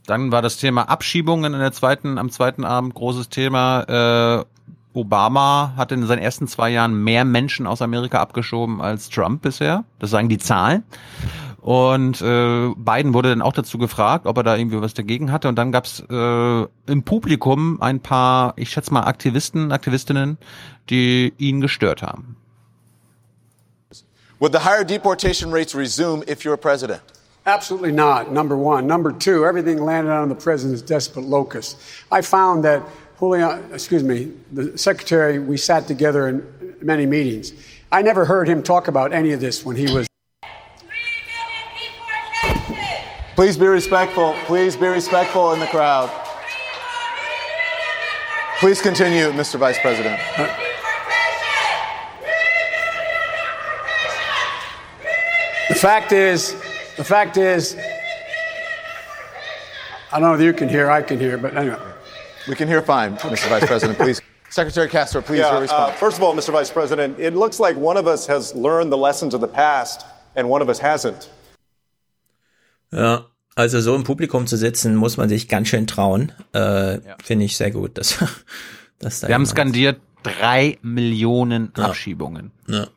Dann 0.06 0.32
war 0.32 0.42
das 0.42 0.58
Thema 0.58 0.90
Abschiebungen 0.90 1.54
in 1.54 1.60
der 1.60 1.72
zweiten, 1.72 2.18
am 2.18 2.32
zweiten 2.32 2.66
Abend 2.66 2.94
großes 2.96 3.30
Thema. 3.30 4.42
Äh, 4.42 4.46
Obama 4.94 5.74
hat 5.78 5.92
in 5.92 6.06
seinen 6.06 6.20
ersten 6.20 6.48
zwei 6.48 6.70
Jahren 6.70 7.04
mehr 7.04 7.24
Menschen 7.24 7.66
aus 7.66 7.82
Amerika 7.82 8.20
abgeschoben 8.20 8.82
als 8.82 9.10
Trump 9.10 9.42
bisher. 9.42 9.86
Das 10.00 10.10
sagen 10.10 10.28
die 10.28 10.38
Zahlen. 10.38 10.84
Und 11.62 12.22
äh, 12.22 12.74
Biden 12.76 13.14
wurde 13.14 13.30
dann 13.30 13.44
auch 13.44 13.54
dazu 13.54 13.78
gefragt, 13.78 14.26
ob 14.26 14.36
er 14.38 14.44
da 14.44 14.58
irgendwie 14.58 14.82
was 14.82 14.96
dagegen 14.96 15.32
hatte. 15.32 15.48
Und 15.48 15.56
dann 15.56 15.72
gab's 15.72 16.04
äh, 16.10 16.62
im 16.88 17.04
Publikum 17.04 17.80
ein 17.82 18.00
paar, 18.00 18.54
ich 18.58 18.72
schätze 18.72 18.92
mal, 18.92 19.04
Aktivisten, 19.04 19.72
Aktivistinnen, 19.72 20.40
die 20.90 21.34
ihn 21.38 21.62
gestört 21.62 22.02
haben. 22.02 22.36
Would 24.40 24.54
the 24.54 24.60
higher 24.66 24.84
deportation 24.84 25.54
rates 25.54 25.76
resume 25.76 26.24
if 26.28 26.44
you're 26.44 26.58
president? 26.58 27.02
Absolutely 27.46 27.92
not, 27.92 28.32
number 28.32 28.56
one. 28.56 28.86
Number 28.86 29.12
two, 29.12 29.46
everything 29.46 29.80
landed 29.84 30.12
on 30.12 30.30
the 30.30 30.36
president's 30.36 30.84
desk 30.84 31.14
locus. 31.16 31.76
I 32.12 32.22
found 32.22 32.64
that 32.66 32.84
Julian, 33.18 33.74
excuse 33.74 34.04
me, 34.04 34.32
the 34.52 34.78
secretary, 34.78 35.40
we 35.40 35.58
sat 35.58 35.88
together 35.88 36.28
in 36.28 36.76
many 36.82 37.06
meetings. 37.06 37.54
I 37.92 38.04
never 38.04 38.26
heard 38.26 38.48
him 38.48 38.62
talk 38.62 38.88
about 38.88 39.12
any 39.12 39.32
of 39.32 39.40
this 39.40 39.66
when 39.66 39.76
he 39.76 39.92
was. 39.92 40.08
Please 43.36 43.58
be 43.58 43.66
respectful. 43.66 44.34
Please 44.46 44.76
be 44.76 44.88
respectful 44.88 45.54
in 45.54 45.60
the 45.60 45.68
crowd. 45.68 46.10
Please 48.60 48.82
continue, 48.82 49.32
Mr. 49.32 49.58
Vice 49.58 49.80
President. 49.80 50.20
The 55.70 55.76
fact 55.76 56.12
is, 56.12 56.56
the 57.02 57.06
fact 57.06 57.36
is, 57.38 57.76
I 60.12 60.20
don't 60.20 60.22
know 60.22 60.36
if 60.36 60.42
you 60.42 60.54
can 60.54 60.70
hear, 60.70 60.92
I 60.92 61.02
can 61.02 61.20
hear, 61.20 61.38
but 61.38 61.58
anyway. 61.58 61.80
We 62.48 62.56
can 62.56 62.68
hear 62.68 62.82
fine, 62.82 63.18
Mr. 63.18 63.50
Vice 63.50 63.66
President. 63.66 63.98
Please. 63.98 64.22
Secretary 64.50 64.88
Castro, 64.88 65.22
please, 65.22 65.40
Yeah, 65.40 65.48
your 65.52 65.58
uh, 65.58 65.62
response. 65.62 65.98
first 65.98 66.18
of 66.18 66.24
all, 66.24 66.36
Mr. 66.36 66.52
Vice 66.52 66.70
President, 66.70 67.18
it 67.20 67.34
looks 67.34 67.60
like 67.60 67.76
one 67.78 67.98
of 67.98 68.06
us 68.06 68.28
has 68.28 68.54
learned 68.54 68.92
the 68.92 68.98
lessons 68.98 69.34
of 69.34 69.42
the 69.42 69.48
past 69.48 70.06
and 70.36 70.48
one 70.50 70.62
of 70.62 70.70
us 70.70 70.80
hasn't. 70.80 71.30
Ja, 72.92 73.26
also 73.56 73.80
so 73.80 73.96
im 73.96 74.04
Publikum 74.04 74.46
zu 74.48 74.58
sitzen, 74.58 74.96
muss 74.96 75.18
man 75.18 75.30
sich 75.30 75.48
ganz 75.48 75.70
schön 75.70 75.88
trauen. 75.88 76.34
Äh, 76.54 77.00
Finde 77.24 77.46
ich 77.46 77.56
sehr 77.58 77.72
gut. 77.72 77.98
Dass, 77.98 78.18
dass 79.00 79.22
da 79.22 79.28
Wir 79.28 79.36
haben 79.36 79.46
skandiert 79.46 80.02
drei 80.24 80.78
Millionen 80.84 81.72
Ja. 81.78 81.86
Abschiebungen. 81.86 82.52
Ja. 82.68 82.88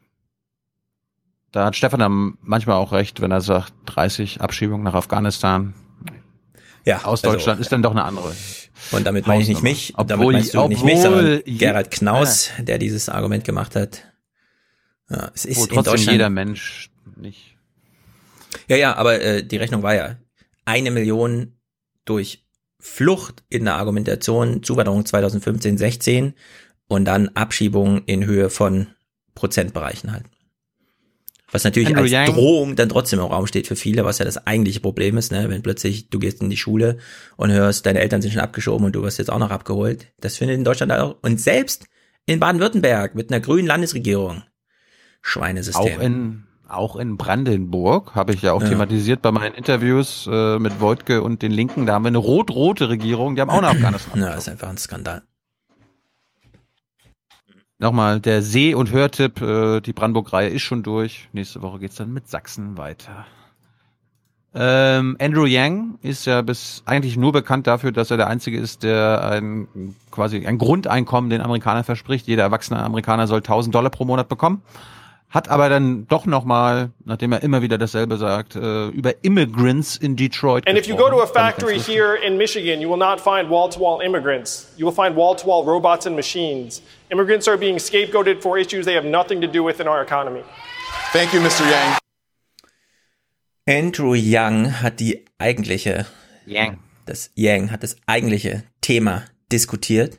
Da 1.55 1.67
hat 1.67 1.77
Stefan 1.77 2.01
dann 2.01 2.37
manchmal 2.41 2.75
auch 2.75 2.91
recht, 2.91 3.21
wenn 3.21 3.31
er 3.31 3.41
sagt 3.41 3.73
30 3.87 4.41
Abschiebungen 4.41 4.83
nach 4.83 4.95
Afghanistan. 4.95 5.73
Ja, 6.85 7.05
Aus 7.05 7.23
also, 7.23 7.37
Deutschland 7.37 7.61
ist 7.61 7.71
dann 7.71 7.81
doch 7.81 7.93
eine 7.93 8.03
andere. 8.03 8.35
Und 8.91 9.07
damit 9.07 9.29
meine 9.29 9.41
ich 9.41 9.47
nicht 9.47 9.63
mich, 9.63 9.93
damit 9.97 10.15
Obwohl- 10.15 10.33
meinst 10.33 10.53
du 10.53 10.67
nicht 10.67 10.83
mich, 10.83 10.97
obwohl 10.97 11.13
sondern 11.13 11.43
Gerhard 11.47 11.93
Knaus, 11.93 12.51
der 12.59 12.79
dieses 12.79 13.09
Argument 13.09 13.45
gemacht 13.45 13.77
hat. 13.77 14.03
Ja, 15.09 15.31
es 15.33 15.45
ist 15.45 15.71
in 15.71 15.77
Deutschland, 15.77 16.11
jeder 16.11 16.29
Mensch 16.29 16.91
nicht. 17.15 17.57
Ja, 18.67 18.75
ja, 18.75 18.97
aber 18.97 19.21
äh, 19.21 19.45
die 19.45 19.57
Rechnung 19.57 19.85
war 19.85 19.95
ja 19.95 20.17
eine 20.65 20.91
Million 20.91 21.57
durch 22.05 22.45
Flucht 22.81 23.45
in 23.49 23.65
der 23.67 23.77
Argumentation, 23.77 24.65
Zuwanderung 24.65 25.07
2015, 25.07 25.79
16 25.79 26.35
und 26.89 27.05
dann 27.05 27.29
Abschiebung 27.29 28.03
in 28.07 28.25
Höhe 28.25 28.51
von 28.51 28.89
Prozentbereichen 29.37 30.11
halt. 30.11 30.25
Was 31.55 31.63
natürlich 31.63 31.91
Andrew 31.91 32.03
als 32.03 32.11
Yang. 32.11 32.33
Drohung 32.33 32.75
dann 32.75 32.89
trotzdem 32.89 33.21
im 33.21 33.27
Raum 33.27 33.47
steht 33.47 33.69
für 33.69 33.77
viele, 33.77 34.05
was 34.05 34.19
ja 34.19 34.25
das 34.25 34.45
eigentliche 34.45 34.81
Problem 34.81 35.17
ist, 35.17 35.31
ne? 35.31 35.49
wenn 35.49 35.63
plötzlich 35.63 36.11
du 36.11 36.19
gehst 36.19 36.43
in 36.43 36.51
die 36.51 36.57
Schule 36.57 36.99
und 37.37 37.53
hörst, 37.53 37.87
deine 37.87 38.01
Eltern 38.01 38.21
sind 38.23 38.33
schon 38.33 38.43
abgeschoben 38.43 38.85
und 38.85 38.93
du 38.97 39.03
wirst 39.05 39.19
jetzt 39.19 39.31
auch 39.31 39.39
noch 39.39 39.53
abgeholt. 39.53 40.09
Das 40.19 40.37
findet 40.37 40.57
in 40.59 40.65
Deutschland 40.65 40.91
auch. 40.91 41.15
Und 41.23 41.41
selbst 41.41 41.87
in 42.27 42.41
Baden-Württemberg 42.41 43.15
mit 43.15 43.31
einer 43.31 43.39
grünen 43.39 43.69
Landesregierung. 43.69 44.43
Schweinesystem. 45.23 45.81
Auch 45.97 46.01
in, 46.01 46.43
auch 46.69 46.97
in 46.97 47.17
Brandenburg 47.17 48.17
habe 48.17 48.35
ich 48.35 48.43
ja 48.43 48.53
auch 48.53 48.63
Ja. 48.63 48.71
thematisiert 48.71 49.23
bei 49.23 49.31
meinen 49.31 49.55
Interviews 49.55 50.29
äh, 50.29 50.59
mit 50.59 50.81
Wojtke 50.81 51.23
und 51.23 51.41
den 51.43 51.53
Linken. 51.53 51.87
Da 51.87 51.95
haben 51.95 52.03
wir 52.03 52.09
eine 52.09 52.19
rot-rote 52.19 52.89
Regierung, 52.89 53.37
die 53.37 53.41
haben 53.41 53.51
auch 53.51 53.63
nach 53.63 53.75
Afghanistan. 53.75 54.21
Ja, 54.21 54.35
ist 54.35 54.49
einfach 54.49 54.71
ein 54.71 54.77
Skandal. 54.77 55.23
Nochmal, 57.79 58.21
der 58.21 58.43
Seh- 58.43 58.75
und 58.75 58.93
Hörtipp, 58.93 59.41
äh, 59.41 59.81
die 59.81 59.93
Brandenburg-Reihe 59.93 60.49
ist 60.49 60.63
schon 60.63 60.83
durch. 60.83 61.29
Nächste 61.33 61.61
Woche 61.63 61.81
geht's 61.81 61.97
dann 61.97 62.13
mit 62.13 62.29
Sachsen 62.29 62.79
weiter. 62.79 63.27
Ähm, 64.57 65.17
Andrew 65.21 65.47
Yang 65.47 65.99
ist 66.03 66.27
ja 66.27 66.41
bis 66.43 66.85
eigentlich 66.87 67.17
nur 67.17 67.33
bekannt 67.33 67.67
dafür, 67.67 67.91
dass 67.91 68.13
er 68.13 68.17
der 68.17 68.29
Einzige 68.29 68.59
ist, 68.61 68.85
der 68.85 69.29
ein 69.29 69.97
quasi 70.13 70.47
ein 70.47 70.59
Grundeinkommen 70.59 71.29
den 71.29 71.41
Amerikanern 71.41 71.83
verspricht. 71.83 72.29
Jeder 72.29 72.45
erwachsene 72.45 72.81
Amerikaner 72.81 73.27
soll 73.27 73.39
1000 73.39 73.75
Dollar 73.75 73.91
pro 73.91 74.05
Monat 74.05 74.29
bekommen. 74.29 74.63
Hat 75.31 75.49
aber 75.49 75.69
dann 75.69 76.07
doch 76.07 76.27
nochmal, 76.27 76.91
nachdem 77.05 77.33
er 77.33 77.43
immer 77.43 77.61
wieder 77.61 77.77
dasselbe 77.77 78.17
sagt, 78.19 78.55
äh, 78.55 78.87
über 78.89 79.25
Immigrants 79.25 79.97
in 79.97 80.15
Detroit. 80.15 80.69
And 80.69 80.79
if 80.79 80.87
you 80.87 80.95
go 80.95 81.11
to 81.11 81.23
a 81.23 81.27
factory 81.27 81.79
here 81.79 82.15
in 82.15 82.39
Michigan, 82.39 82.81
you 82.81 82.89
will 82.89 82.99
not 82.99 83.21
find 83.21 83.51
wall 83.51 83.69
to 83.69 83.81
wall 83.81 84.01
immigrants. 84.01 84.73
You 84.77 84.87
will 84.87 84.95
find 84.95 85.17
wall 85.17 85.35
to 85.37 85.45
wall 85.47 85.65
robots 85.65 86.07
and 86.07 86.15
machines. 86.15 86.83
Immigrants 87.11 87.49
are 87.49 87.59
being 87.59 87.79
scapegoated 87.79 88.43
for 88.43 88.57
issues 88.59 88.87
they 88.87 88.95
have 88.95 89.05
nothing 89.05 89.41
to 89.41 89.49
do 89.49 89.65
with 89.65 89.81
in 89.81 89.89
our 89.89 90.03
economy. 90.03 90.45
Thank 91.13 91.33
you, 91.33 91.41
Mr. 91.41 91.69
Yang. 91.69 91.99
Andrew 93.67 94.15
Young 94.15 94.83
hat 94.83 95.01
die 95.01 95.25
eigentliche 95.39 96.07
Yang. 96.47 96.79
Das 97.07 97.31
Yang 97.35 97.71
hat 97.71 97.83
das 97.83 97.97
eigentliche 98.07 98.63
Thema 98.81 99.25
diskutiert. 99.51 100.19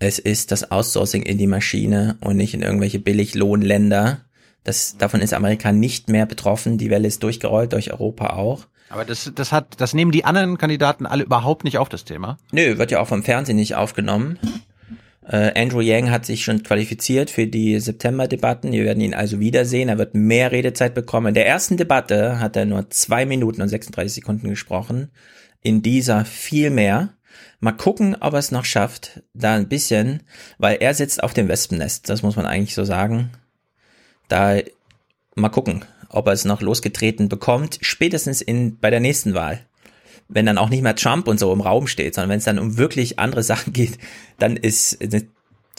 Es 0.00 0.18
ist 0.18 0.50
das 0.50 0.70
Outsourcing 0.70 1.22
in 1.22 1.36
die 1.36 1.46
Maschine 1.46 2.16
und 2.22 2.38
nicht 2.38 2.54
in 2.54 2.62
irgendwelche 2.62 2.98
Billiglohnländer. 2.98 4.22
Das, 4.64 4.96
davon 4.96 5.20
ist 5.20 5.34
Amerika 5.34 5.72
nicht 5.72 6.08
mehr 6.08 6.24
betroffen. 6.24 6.78
Die 6.78 6.88
Welle 6.88 7.06
ist 7.06 7.22
durchgerollt, 7.22 7.74
durch 7.74 7.92
Europa 7.92 8.30
auch. 8.30 8.66
Aber 8.88 9.04
das, 9.04 9.30
das 9.34 9.52
hat, 9.52 9.78
das 9.78 9.92
nehmen 9.92 10.10
die 10.10 10.24
anderen 10.24 10.56
Kandidaten 10.56 11.04
alle 11.04 11.24
überhaupt 11.24 11.64
nicht 11.64 11.76
auf 11.76 11.90
das 11.90 12.04
Thema. 12.04 12.38
Nö, 12.50 12.78
wird 12.78 12.90
ja 12.90 13.00
auch 13.00 13.08
vom 13.08 13.22
Fernsehen 13.22 13.56
nicht 13.56 13.74
aufgenommen. 13.74 14.38
Äh, 15.28 15.52
Andrew 15.54 15.82
Yang 15.82 16.10
hat 16.10 16.24
sich 16.24 16.44
schon 16.44 16.62
qualifiziert 16.62 17.30
für 17.30 17.46
die 17.46 17.78
September-Debatten. 17.78 18.72
Wir 18.72 18.84
werden 18.84 19.02
ihn 19.02 19.14
also 19.14 19.38
wiedersehen. 19.38 19.90
Er 19.90 19.98
wird 19.98 20.14
mehr 20.14 20.50
Redezeit 20.50 20.94
bekommen. 20.94 21.28
In 21.28 21.34
der 21.34 21.46
ersten 21.46 21.76
Debatte 21.76 22.40
hat 22.40 22.56
er 22.56 22.64
nur 22.64 22.88
zwei 22.88 23.26
Minuten 23.26 23.60
und 23.60 23.68
36 23.68 24.14
Sekunden 24.14 24.48
gesprochen. 24.48 25.10
In 25.62 25.82
dieser 25.82 26.24
viel 26.24 26.70
mehr. 26.70 27.10
Mal 27.60 27.72
gucken, 27.72 28.16
ob 28.20 28.32
er 28.32 28.38
es 28.38 28.50
noch 28.50 28.64
schafft, 28.64 29.22
da 29.34 29.54
ein 29.54 29.68
bisschen, 29.68 30.22
weil 30.58 30.78
er 30.80 30.94
sitzt 30.94 31.22
auf 31.22 31.34
dem 31.34 31.48
Wespennest. 31.48 32.08
Das 32.08 32.22
muss 32.22 32.36
man 32.36 32.46
eigentlich 32.46 32.74
so 32.74 32.84
sagen. 32.84 33.30
Da 34.28 34.58
mal 35.34 35.50
gucken, 35.50 35.84
ob 36.08 36.26
er 36.26 36.32
es 36.32 36.44
noch 36.44 36.62
losgetreten 36.62 37.28
bekommt. 37.28 37.78
Spätestens 37.82 38.40
in 38.40 38.78
bei 38.78 38.90
der 38.90 39.00
nächsten 39.00 39.34
Wahl 39.34 39.60
wenn 40.30 40.46
dann 40.46 40.58
auch 40.58 40.70
nicht 40.70 40.82
mehr 40.82 40.94
Trump 40.94 41.28
und 41.28 41.38
so 41.38 41.52
im 41.52 41.60
Raum 41.60 41.86
steht, 41.86 42.14
sondern 42.14 42.30
wenn 42.30 42.38
es 42.38 42.44
dann 42.44 42.58
um 42.58 42.78
wirklich 42.78 43.18
andere 43.18 43.42
Sachen 43.50 43.72
geht, 43.72 43.98
dann 44.38 44.56
ist 44.56 44.90
sind 44.90 45.26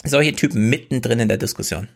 solche 0.04 0.34
Typen 0.34 0.68
mittendrin 0.68 1.20
in 1.20 1.28
der 1.28 1.38
Diskussion. 1.38 1.88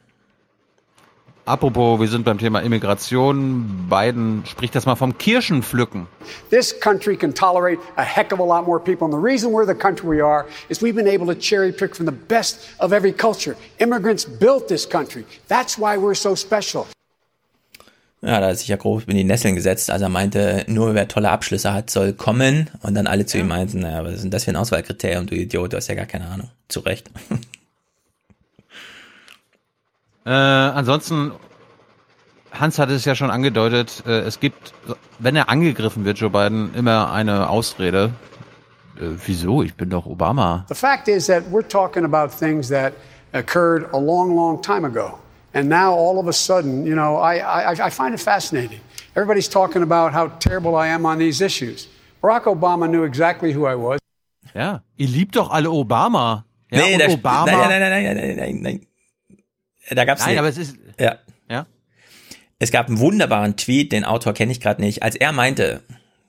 Apropos, 1.47 2.01
wir 2.01 2.09
sind 2.09 2.25
beim 2.25 2.39
Thema 2.39 2.59
Immigration. 2.59 3.87
Biden 3.89 4.43
spricht 4.47 4.75
das 4.75 4.85
mal 4.85 4.97
vom 4.97 5.17
Kirschenpflücken. 5.17 6.09
This 6.51 6.75
country 6.81 7.17
can 7.17 7.33
tolerate 7.33 7.79
a 7.95 8.03
heck 8.03 8.33
of 8.33 8.41
a 8.41 8.45
lot 8.45 8.67
more 8.67 8.81
people. 8.81 9.05
And 9.05 9.15
the 9.15 9.25
reason 9.25 9.53
we're 9.53 9.65
the 9.65 9.79
country 9.79 10.09
we 10.09 10.21
are 10.21 10.47
is 10.69 10.83
we've 10.83 10.97
been 10.97 11.07
able 11.07 11.33
to 11.33 11.41
cherry 11.41 11.71
pick 11.71 11.95
from 11.95 12.05
the 12.05 12.13
best 12.13 12.59
of 12.81 12.93
every 12.93 13.13
culture. 13.13 13.55
Immigrants 13.79 14.25
built 14.25 14.67
this 14.67 14.85
country. 14.85 15.25
That's 15.47 15.79
why 15.79 15.97
we're 15.97 16.17
so 16.17 16.35
special. 16.35 16.89
Ja, 18.23 18.41
da 18.41 18.49
hat 18.49 18.59
sich 18.59 18.67
ja 18.67 18.77
grob 18.77 19.09
in 19.09 19.17
die 19.17 19.23
Nesseln 19.23 19.55
gesetzt. 19.55 19.89
Also 19.89 20.07
er 20.07 20.09
meinte, 20.09 20.65
nur 20.67 20.95
wer 20.95 21.07
tolle 21.07 21.31
Abschlüsse 21.31 21.73
hat, 21.73 21.91
soll 21.91 22.13
kommen. 22.13 22.71
Und 22.83 22.95
dann 22.95 23.07
alle 23.07 23.25
zu 23.25 23.39
ihm 23.39 23.47
meinten, 23.47 23.79
naja, 23.81 24.05
was 24.05 24.15
ist 24.15 24.25
denn 24.25 24.33
das 24.33 24.43
für 24.43 24.51
ein 24.51 24.57
Auswahlkriterium, 24.57 25.27
du 25.27 25.37
Idiot, 25.37 25.73
du 25.73 25.77
hast 25.77 25.87
ja 25.87 25.95
gar 25.95 26.07
keine 26.07 26.27
Ahnung. 26.27 26.51
Zu 26.67 26.81
Recht. 26.81 27.09
Äh, 30.27 30.31
ansonsten, 30.31 31.31
Hans 32.51 32.81
hat 32.81 32.91
es 32.91 33.05
ja 33.05 33.15
schon 33.15 33.31
angedeutet, 33.31 34.03
äh, 34.07 34.23
es 34.23 34.41
gibt, 34.41 34.75
wenn 35.21 35.37
er 35.37 35.49
angegriffen 35.49 36.05
wird, 36.05 36.19
Joe 36.19 36.31
Biden, 36.31 36.75
immer 36.75 37.13
eine 37.13 37.49
Ausrede. 37.49 38.13
Äh, 38.97 39.11
wieso? 39.25 39.63
Ich 39.63 39.77
bin 39.77 39.89
doch 39.91 40.05
Obama. 40.05 40.65
The 40.69 40.75
fact 40.75 41.07
is 41.07 41.27
that 41.27 41.45
we're 41.53 41.67
talking 41.67 42.05
about 42.05 42.37
things 42.37 42.69
that 42.71 42.93
occurred 43.33 43.89
a 43.93 43.99
long, 43.99 44.35
long 44.35 44.61
time 44.61 44.85
ago. 44.85 45.17
And 45.55 45.69
now 45.69 45.93
all 45.93 46.19
of 46.19 46.27
a 46.27 46.33
sudden, 46.33 46.85
you 46.85 46.97
know, 46.97 47.19
I, 47.19 47.39
I, 47.39 47.87
I 47.87 47.91
find 47.91 48.13
it 48.13 48.21
fascinating. 48.21 48.81
Everybody's 49.15 49.49
talking 49.49 49.83
about 49.83 50.13
how 50.13 50.29
terrible 50.41 50.75
I 50.75 50.89
am 50.89 51.07
on 51.07 51.19
these 51.19 51.41
issues. 51.41 51.87
Barack 52.21 52.45
Obama 52.45 52.91
knew 52.91 53.05
exactly 53.05 53.53
who 53.53 53.65
I 53.65 53.77
was. 53.77 54.01
Ja, 54.55 54.81
ihr 54.97 55.09
liebt 55.09 55.37
doch 55.37 55.51
alle 55.51 55.71
Obama. 55.71 56.45
Ja, 56.71 56.83
nee, 56.83 56.95
und 56.95 57.01
da, 57.01 57.07
Obama. 57.07 57.47
Nein, 57.47 57.69
nein, 57.69 57.81
nein, 57.81 57.91
nein, 57.91 58.17
nein, 58.17 58.37
nein, 58.37 58.63
nein. 58.63 58.87
Da 59.91 60.05
gab's 60.05 60.23
Nein, 60.23 60.31
nicht. 60.31 60.39
aber 60.39 60.49
es 60.49 60.59
ist, 60.59 60.77
Ja. 60.99 61.19
ja. 61.49 61.67
Es 62.59 62.71
gab 62.71 62.89
einen 62.89 62.99
wunderbaren 62.99 63.57
Tweet, 63.57 63.93
den 63.93 64.05
Autor 64.05 64.33
kenne 64.33 64.51
ich 64.53 64.61
gerade 64.61 64.81
nicht, 64.81 65.03
als 65.03 65.15
er 65.15 65.33
meinte, 65.33 65.83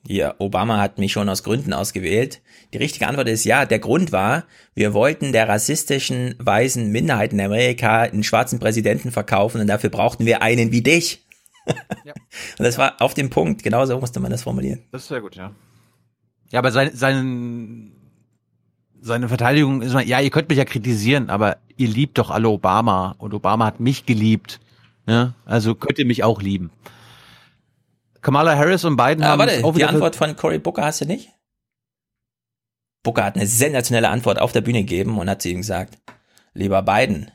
hier, 0.06 0.36
Obama 0.40 0.80
hat 0.80 0.98
mich 1.00 1.12
schon 1.12 1.28
aus 1.30 1.44
Gründen 1.44 1.74
ausgewählt. 1.74 2.42
Die 2.74 2.78
richtige 2.78 3.08
Antwort 3.08 3.28
ist 3.28 3.44
ja, 3.46 3.66
der 3.66 3.80
Grund 3.80 4.12
war, 4.12 4.46
wir 4.74 4.94
wollten 4.94 5.32
der 5.32 5.48
rassistischen 5.50 6.36
weißen 6.40 6.90
Minderheit 6.92 7.34
in 7.34 7.42
Amerika 7.42 8.02
einen 8.02 8.24
schwarzen 8.24 8.60
Präsidenten 8.60 9.12
verkaufen 9.12 9.60
und 9.62 9.68
dafür 9.68 9.90
brauchten 9.90 10.26
wir 10.26 10.42
einen 10.42 10.72
wie 10.72 10.82
dich. 10.82 11.24
Und 12.58 12.64
das 12.64 12.78
war 12.78 13.02
auf 13.02 13.14
dem 13.14 13.30
Punkt, 13.30 13.62
genau 13.62 13.86
so 13.86 14.00
musste 14.00 14.22
man 14.22 14.32
das 14.32 14.44
formulieren. 14.44 14.84
Das 14.94 15.02
ist 15.02 15.10
sehr 15.10 15.20
gut, 15.20 15.36
ja. 15.36 15.52
Ja, 16.50 16.60
aber 16.60 16.72
sein, 16.72 16.92
sein, 16.94 17.92
seine 19.02 19.28
Verteidigung 19.28 19.82
ist 19.82 19.92
mal, 19.92 20.08
ja, 20.08 20.22
ihr 20.22 20.30
könnt 20.30 20.48
mich 20.48 20.58
ja 20.58 20.64
kritisieren, 20.64 21.30
aber 21.30 21.58
ihr 21.78 21.88
liebt 21.88 22.18
doch 22.18 22.30
alle 22.32 22.50
Obama 22.50 23.16
und 23.18 23.34
Obama 23.34 23.66
hat 23.66 23.80
mich 23.80 24.06
geliebt. 24.06 24.60
Ja, 25.08 25.34
also 25.46 25.76
könnt 25.76 26.00
ihr 26.00 26.06
mich 26.06 26.24
auch 26.24 26.42
lieben. 26.42 26.70
Kamala 28.22 28.56
Harris 28.58 28.84
und 28.84 28.98
Biden 28.98 29.24
Ah, 29.24 29.30
haben 29.30 29.40
warte, 29.40 29.62
die 29.74 29.86
Antwort 29.86 30.16
von 30.16 30.36
Cory 30.36 30.60
Booker 30.60 30.84
hast 30.84 31.02
du 31.02 31.06
nicht? 31.06 31.30
Booker 33.04 33.24
hat 33.24 33.36
eine 33.36 33.48
sensationelle 33.48 34.10
Antwort 34.10 34.40
auf 34.42 34.52
der 34.52 34.62
Bühne 34.62 34.80
gegeben 34.80 35.18
und 35.18 35.30
hat 35.30 35.42
zu 35.42 35.50
ihm 35.50 35.58
gesagt, 35.58 35.98
lieber 36.54 36.82
Biden, 36.82 37.32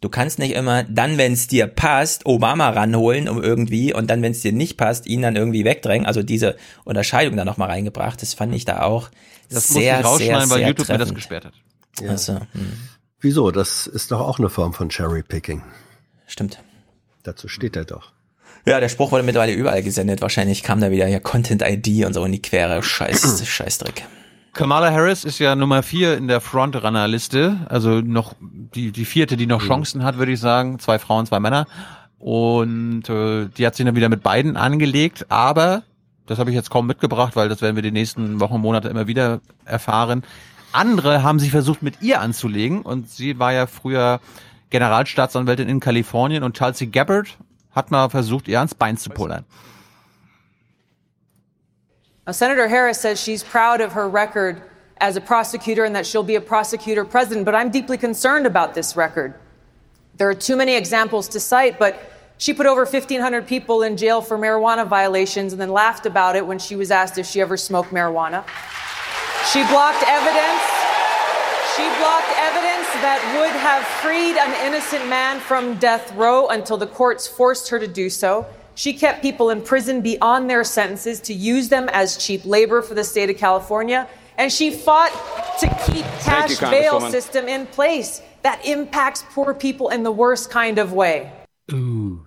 du 0.00 0.08
kannst 0.08 0.40
nicht 0.40 0.52
immer 0.54 0.82
dann, 0.82 1.16
wenn 1.16 1.32
es 1.34 1.46
dir 1.46 1.68
passt, 1.68 2.26
Obama 2.26 2.70
ranholen, 2.70 3.28
um 3.28 3.40
irgendwie, 3.40 3.94
und 3.94 4.10
dann, 4.10 4.22
wenn 4.22 4.32
es 4.32 4.40
dir 4.40 4.52
nicht 4.52 4.76
passt, 4.76 5.06
ihn 5.06 5.22
dann 5.22 5.36
irgendwie 5.36 5.64
wegdrängen. 5.64 6.06
Also 6.06 6.24
diese 6.24 6.56
Unterscheidung 6.84 7.36
da 7.36 7.44
nochmal 7.44 7.68
reingebracht, 7.68 8.20
das 8.20 8.34
fand 8.34 8.52
ich 8.54 8.64
da 8.64 8.82
auch 8.82 9.10
Das 9.48 9.68
muss 9.70 9.80
sehr, 9.82 10.00
ich 10.00 10.04
rausschneiden, 10.06 10.40
sehr, 10.40 10.50
weil 10.50 10.58
sehr 10.58 10.68
YouTube 10.68 10.88
mir 10.88 10.98
das 10.98 11.08
treffend. 11.08 11.14
gesperrt 11.14 11.44
hat. 11.44 11.54
Ja. 12.00 12.10
Also, 12.10 12.40
hm, 12.52 12.78
Wieso? 13.22 13.52
Das 13.52 13.86
ist 13.86 14.10
doch 14.10 14.20
auch 14.20 14.38
eine 14.38 14.50
Form 14.50 14.74
von 14.74 14.88
Cherry-Picking. 14.88 15.62
stimmt. 16.26 16.58
Dazu 17.22 17.46
steht 17.46 17.76
er 17.76 17.84
doch. 17.84 18.10
Ja, 18.66 18.80
der 18.80 18.88
Spruch 18.88 19.12
wurde 19.12 19.22
mittlerweile 19.22 19.52
überall 19.52 19.82
gesendet. 19.82 20.20
Wahrscheinlich 20.20 20.64
kam 20.64 20.80
da 20.80 20.90
wieder 20.90 21.06
ja 21.06 21.20
Content-ID 21.20 22.04
und 22.04 22.14
so 22.14 22.24
in 22.24 22.32
die 22.32 22.42
Quere. 22.42 22.82
Scheiß, 22.82 23.46
Scheißdreck. 23.46 24.04
Kamala 24.52 24.90
Harris 24.90 25.24
ist 25.24 25.38
ja 25.38 25.54
Nummer 25.54 25.84
vier 25.84 26.16
in 26.16 26.28
der 26.28 26.40
Frontrunner-Liste, 26.40 27.66
also 27.68 28.00
noch 28.00 28.34
die, 28.40 28.92
die 28.92 29.04
vierte, 29.06 29.36
die 29.36 29.46
noch 29.46 29.62
Chancen 29.62 30.04
hat, 30.04 30.18
würde 30.18 30.32
ich 30.32 30.40
sagen. 30.40 30.78
Zwei 30.78 30.98
Frauen, 30.98 31.24
zwei 31.24 31.40
Männer. 31.40 31.66
Und 32.18 33.08
äh, 33.08 33.46
die 33.46 33.66
hat 33.66 33.76
sich 33.76 33.86
dann 33.86 33.96
wieder 33.96 34.08
mit 34.08 34.22
beiden 34.22 34.56
angelegt, 34.56 35.26
aber 35.30 35.84
das 36.26 36.38
habe 36.38 36.50
ich 36.50 36.56
jetzt 36.56 36.70
kaum 36.70 36.86
mitgebracht, 36.86 37.34
weil 37.34 37.48
das 37.48 37.62
werden 37.62 37.76
wir 37.76 37.82
die 37.82 37.90
nächsten 37.90 38.40
Wochen, 38.40 38.60
Monate 38.60 38.88
immer 38.88 39.06
wieder 39.06 39.40
erfahren. 39.64 40.22
Andere 40.72 41.22
haben 41.22 41.38
sich 41.38 41.50
versucht, 41.50 41.82
mit 41.82 42.00
ihr 42.00 42.20
anzulegen 42.20 42.82
und 42.82 43.10
sie 43.10 43.38
war 43.38 43.52
ja 43.52 43.66
früher 43.66 44.20
Generalstaatsanwältin 44.70 45.68
in 45.68 45.80
Kalifornien 45.80 46.42
und 46.42 46.56
Tulsi 46.56 46.86
Gabbard 46.86 47.36
hat 47.72 47.90
mal 47.90 48.08
versucht, 48.08 48.48
ihr 48.48 48.58
ans 48.58 48.74
Bein 48.74 48.96
zu 48.96 49.10
pullern. 49.10 49.44
Now, 52.26 52.32
Senator 52.32 52.68
Harris 52.68 53.00
says 53.00 53.20
she's 53.20 53.42
proud 53.42 53.80
of 53.80 53.92
her 53.94 54.08
record 54.08 54.62
as 55.00 55.16
a 55.16 55.20
prosecutor 55.20 55.84
and 55.84 55.94
that 55.94 56.06
she'll 56.06 56.22
be 56.22 56.36
a 56.36 56.40
prosecutor 56.40 57.04
president, 57.04 57.44
but 57.44 57.54
I'm 57.54 57.70
deeply 57.70 57.98
concerned 57.98 58.46
about 58.46 58.74
this 58.74 58.96
record. 58.96 59.34
There 60.16 60.28
are 60.28 60.34
too 60.34 60.56
many 60.56 60.76
examples 60.76 61.28
to 61.30 61.40
cite, 61.40 61.78
but 61.78 61.96
she 62.38 62.54
put 62.54 62.66
over 62.66 62.84
1,500 62.84 63.46
people 63.46 63.82
in 63.82 63.96
jail 63.96 64.20
for 64.20 64.38
marijuana 64.38 64.86
violations 64.86 65.52
and 65.52 65.60
then 65.60 65.70
laughed 65.70 66.06
about 66.06 66.36
it 66.36 66.46
when 66.46 66.58
she 66.58 66.76
was 66.76 66.90
asked 66.90 67.18
if 67.18 67.26
she 67.26 67.40
ever 67.40 67.56
smoked 67.56 67.90
marijuana. 67.90 68.44
She 69.50 69.62
blocked 69.64 70.02
evidence. 70.06 70.62
She 71.76 71.82
blocked 71.98 72.32
evidence 72.38 72.86
that 73.02 73.20
would 73.36 73.54
have 73.60 73.82
freed 74.02 74.36
an 74.36 74.52
innocent 74.66 75.08
man 75.08 75.40
from 75.40 75.78
death 75.78 76.14
row 76.14 76.48
until 76.48 76.76
the 76.76 76.86
courts 76.86 77.26
forced 77.26 77.68
her 77.70 77.78
to 77.78 77.88
do 77.88 78.08
so. 78.08 78.46
She 78.74 78.92
kept 78.92 79.20
people 79.22 79.50
in 79.50 79.62
prison 79.62 80.00
beyond 80.00 80.48
their 80.48 80.64
sentences 80.64 81.20
to 81.22 81.34
use 81.34 81.68
them 81.68 81.88
as 81.92 82.16
cheap 82.16 82.44
labor 82.44 82.82
for 82.82 82.94
the 82.94 83.04
state 83.04 83.30
of 83.30 83.36
California. 83.36 84.08
And 84.38 84.50
she 84.50 84.70
fought 84.70 85.12
to 85.60 85.66
keep 85.86 86.06
Thank 86.22 86.50
you, 86.50 86.56
cash 86.56 86.70
bail 86.70 87.00
system 87.10 87.48
in 87.48 87.66
place 87.66 88.22
that 88.42 88.64
impacts 88.64 89.24
poor 89.34 89.52
people 89.54 89.88
in 89.88 90.02
the 90.02 90.12
worst 90.12 90.50
kind 90.50 90.78
of 90.78 90.92
way. 90.92 91.30
Ooh. 91.72 92.24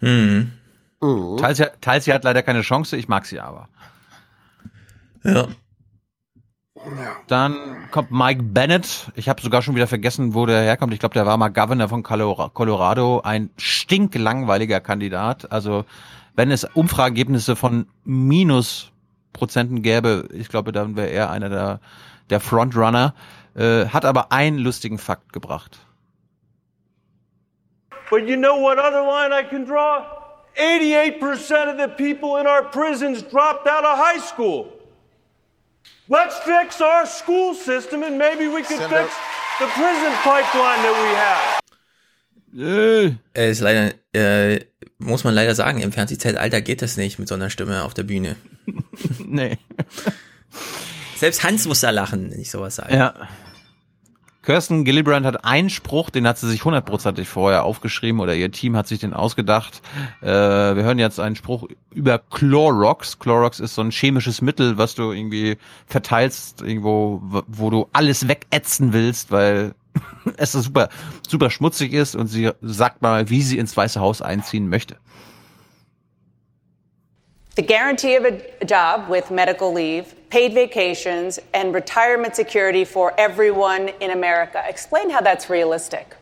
Mhm. 0.00 0.50
Tulsi, 1.00 1.64
Tulsi 1.80 2.10
hat 2.10 2.24
leider 2.24 2.42
keine 2.42 2.62
Chance, 2.62 2.96
ich 2.96 3.08
mag 3.08 3.26
sie 3.26 3.38
aber. 3.40 3.68
Ja. 5.24 5.48
Dann 7.26 7.88
kommt 7.90 8.10
Mike 8.10 8.42
Bennett. 8.42 9.10
Ich 9.14 9.28
habe 9.28 9.40
sogar 9.40 9.62
schon 9.62 9.74
wieder 9.74 9.86
vergessen, 9.86 10.34
wo 10.34 10.46
der 10.46 10.62
herkommt. 10.62 10.92
Ich 10.92 11.00
glaube, 11.00 11.14
der 11.14 11.26
war 11.26 11.36
mal 11.36 11.48
Governor 11.48 11.88
von 11.88 12.02
Colora- 12.02 12.50
Colorado. 12.52 13.20
Ein 13.24 13.50
stinklangweiliger 13.56 14.80
Kandidat. 14.80 15.50
Also 15.50 15.84
wenn 16.36 16.50
es 16.50 16.64
Umfrageergebnisse 16.64 17.56
von 17.56 17.86
Minusprozenten 18.04 19.82
gäbe, 19.82 20.28
ich 20.32 20.48
glaube, 20.48 20.72
dann 20.72 20.96
wäre 20.96 21.08
er 21.10 21.30
einer 21.30 21.48
der, 21.48 21.80
der 22.30 22.40
Frontrunner, 22.40 23.14
äh, 23.54 23.86
hat 23.86 24.04
aber 24.04 24.32
einen 24.32 24.58
lustigen 24.58 24.98
Fakt 24.98 25.32
gebracht. 25.32 25.78
But 28.10 28.28
you 28.28 28.36
know 28.36 28.60
what 28.60 28.78
other 28.78 29.02
line 29.02 29.32
I 29.32 29.44
can 29.48 29.64
draw? 29.66 30.04
88% 30.56 31.20
of 31.72 31.78
the 31.80 31.88
people 31.88 32.38
in 32.40 32.46
our 32.46 32.62
prisons 32.70 33.22
dropped 33.28 33.66
out 33.68 33.82
of 33.84 33.98
high 33.98 34.20
school. 34.20 34.66
Let's 36.08 36.36
fix 36.40 36.80
our 36.80 37.06
school 37.06 37.54
system 37.54 38.02
and 38.02 38.18
maybe 38.18 38.46
we 38.46 38.62
can 38.62 38.76
Senator- 38.78 39.04
fix 39.04 39.14
the 39.58 39.66
prison 39.66 40.12
pipeline 40.22 40.82
that 40.82 40.94
we 41.02 41.16
have. 41.16 41.60
Er 43.34 43.50
ist 43.50 43.60
leider, 43.60 43.94
äh, 44.12 44.60
muss 44.98 45.24
man 45.24 45.34
leider 45.34 45.54
sagen, 45.54 45.80
im 45.80 45.90
Fernsehzeitalter 45.92 46.60
geht 46.60 46.82
das 46.82 46.96
nicht 46.96 47.18
mit 47.18 47.26
so 47.28 47.34
einer 47.34 47.50
Stimme 47.50 47.82
auf 47.82 47.94
der 47.94 48.04
Bühne. 48.04 48.36
nee. 49.18 49.58
Selbst 51.16 51.42
Hans 51.42 51.66
muss 51.66 51.80
da 51.80 51.90
lachen, 51.90 52.30
wenn 52.30 52.38
ich 52.40 52.50
sowas 52.50 52.76
sage. 52.76 52.94
Ja. 52.94 53.28
Kirsten 54.44 54.84
Gillibrand 54.84 55.24
hat 55.24 55.44
einen 55.44 55.70
Spruch, 55.70 56.10
den 56.10 56.26
hat 56.28 56.36
sie 56.38 56.48
sich 56.48 56.64
hundertprozentig 56.64 57.28
vorher 57.28 57.64
aufgeschrieben 57.64 58.20
oder 58.20 58.34
ihr 58.34 58.50
Team 58.52 58.76
hat 58.76 58.86
sich 58.86 59.00
den 59.00 59.14
ausgedacht. 59.14 59.80
Äh, 60.20 60.26
wir 60.26 60.82
hören 60.82 60.98
jetzt 60.98 61.18
einen 61.18 61.34
Spruch 61.34 61.66
über 61.92 62.18
Clorox. 62.18 63.18
Clorox 63.18 63.58
ist 63.60 63.74
so 63.74 63.82
ein 63.82 63.90
chemisches 63.90 64.42
Mittel, 64.42 64.76
was 64.76 64.94
du 64.94 65.12
irgendwie 65.12 65.56
verteilst, 65.86 66.60
irgendwo, 66.60 67.22
wo- 67.24 67.70
du 67.70 67.88
alles 67.94 68.28
wegätzen 68.28 68.92
willst, 68.92 69.30
weil 69.30 69.74
es 70.36 70.52
super, 70.52 70.90
super 71.26 71.50
schmutzig 71.50 71.92
ist 71.94 72.14
und 72.14 72.26
sie 72.26 72.50
sagt 72.60 73.00
mal, 73.00 73.30
wie 73.30 73.42
sie 73.42 73.56
ins 73.58 73.74
Weiße 73.76 73.98
Haus 74.00 74.20
einziehen 74.20 74.68
möchte. 74.68 74.96
The 77.56 77.62
guarantee 77.62 78.16
of 78.16 78.24
a 78.24 78.64
job 78.64 79.08
with 79.08 79.30
medical 79.30 79.72
leave, 79.72 80.14
paid 80.28 80.54
vacations, 80.54 81.38
and 81.52 81.72
retirement 81.72 82.34
security 82.34 82.84
for 82.84 83.14
everyone 83.16 83.90
in 84.00 84.10
America. 84.10 84.60
Explain 84.66 85.08
how 85.08 85.20
that's 85.20 85.48
realistic. 85.48 86.16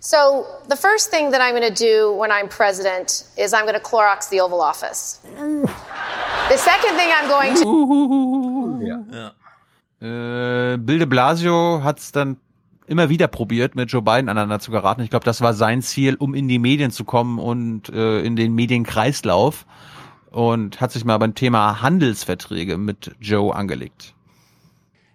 So, 0.00 0.44
the 0.66 0.74
first 0.74 1.12
thing 1.12 1.30
that 1.30 1.40
I'm 1.40 1.54
going 1.54 1.72
to 1.72 1.84
do 1.90 2.12
when 2.14 2.32
I'm 2.32 2.48
president 2.48 3.28
is 3.36 3.52
I'm 3.54 3.64
going 3.64 3.78
to 3.78 3.80
Clorox 3.80 4.28
the 4.28 4.40
Oval 4.40 4.60
Office. 4.60 5.20
The 6.48 6.56
second 6.56 6.96
thing 6.96 7.10
I'm 7.12 7.28
going 7.28 7.54
to. 7.56 9.32
Äh, 10.02 10.78
Bill 10.78 10.98
de 10.98 11.06
Blasio 11.06 11.84
hat 11.84 12.00
es 12.00 12.10
dann 12.10 12.36
immer 12.88 13.08
wieder 13.08 13.28
probiert, 13.28 13.76
mit 13.76 13.88
Joe 13.92 14.02
Biden 14.02 14.28
aneinander 14.28 14.58
zu 14.58 14.72
geraten. 14.72 15.00
Ich 15.02 15.10
glaube, 15.10 15.24
das 15.24 15.40
war 15.40 15.54
sein 15.54 15.80
Ziel, 15.80 16.16
um 16.16 16.34
in 16.34 16.48
die 16.48 16.58
Medien 16.58 16.90
zu 16.90 17.04
kommen 17.04 17.38
und 17.38 17.88
äh, 17.88 18.20
in 18.22 18.34
den 18.34 18.52
Medienkreislauf. 18.52 19.64
Und 20.32 20.80
hat 20.80 20.92
sich 20.92 21.04
mal 21.04 21.18
beim 21.18 21.34
Thema 21.34 21.82
Handelsverträge 21.82 22.78
mit 22.78 23.12
Joe 23.20 23.54
angelegt. 23.54 24.14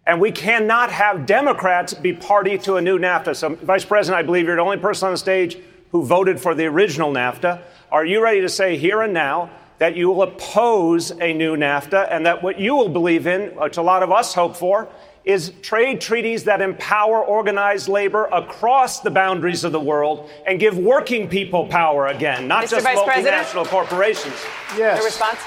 And 0.06 0.22
we 0.22 0.32
cannot 0.32 0.90
have 0.90 1.26
Democrats 1.26 1.94
be 1.94 2.14
party 2.14 2.58
to 2.60 2.78
a 2.78 2.82
new 2.82 2.98
NAFTA. 2.98 3.36
So, 3.36 3.50
Vice 3.50 3.84
President, 3.84 4.18
I 4.18 4.24
believe 4.24 4.46
you're 4.46 4.56
the 4.56 4.62
only 4.62 4.78
person 4.78 5.08
on 5.08 5.14
the 5.14 5.18
stage 5.18 5.58
who 5.92 6.06
voted 6.06 6.40
for 6.40 6.56
the 6.56 6.66
original 6.66 7.12
NAFTA. 7.12 7.60
Are 7.92 8.06
you 8.06 8.24
ready 8.24 8.42
to 8.42 8.48
say 8.48 8.78
here 8.78 9.02
and 9.02 9.14
now 9.14 9.50
that 9.80 9.96
you 9.96 10.10
will 10.10 10.24
oppose 10.24 11.12
a 11.20 11.34
new 11.34 11.56
NAFTA 11.56 12.08
and 12.10 12.26
that 12.26 12.42
what 12.42 12.60
you 12.60 12.76
will 12.76 12.90
believe 12.90 13.28
in, 13.28 13.56
which 13.58 13.78
a 13.78 13.82
lot 13.82 14.04
of 14.04 14.12
us 14.12 14.34
hope 14.34 14.56
for, 14.56 14.88
is 15.28 15.52
trade 15.62 16.00
treaties 16.00 16.46
that 16.46 16.62
empower 16.62 17.22
organized 17.22 17.90
labor 17.90 18.26
across 18.32 19.02
the 19.02 19.12
boundaries 19.12 19.66
of 19.66 19.74
the 19.74 19.80
world 19.80 20.30
and 20.48 20.58
give 20.58 20.78
working 20.78 21.28
people 21.28 21.68
power 21.68 22.08
again, 22.08 22.48
not 22.48 22.64
Mr. 22.64 22.70
just 22.70 22.86
Vice 22.86 23.04
President? 23.04 23.46
multinational 23.46 23.68
corporations? 23.68 24.36
Yes. 24.78 24.98
Your 24.98 25.06
response? 25.06 25.40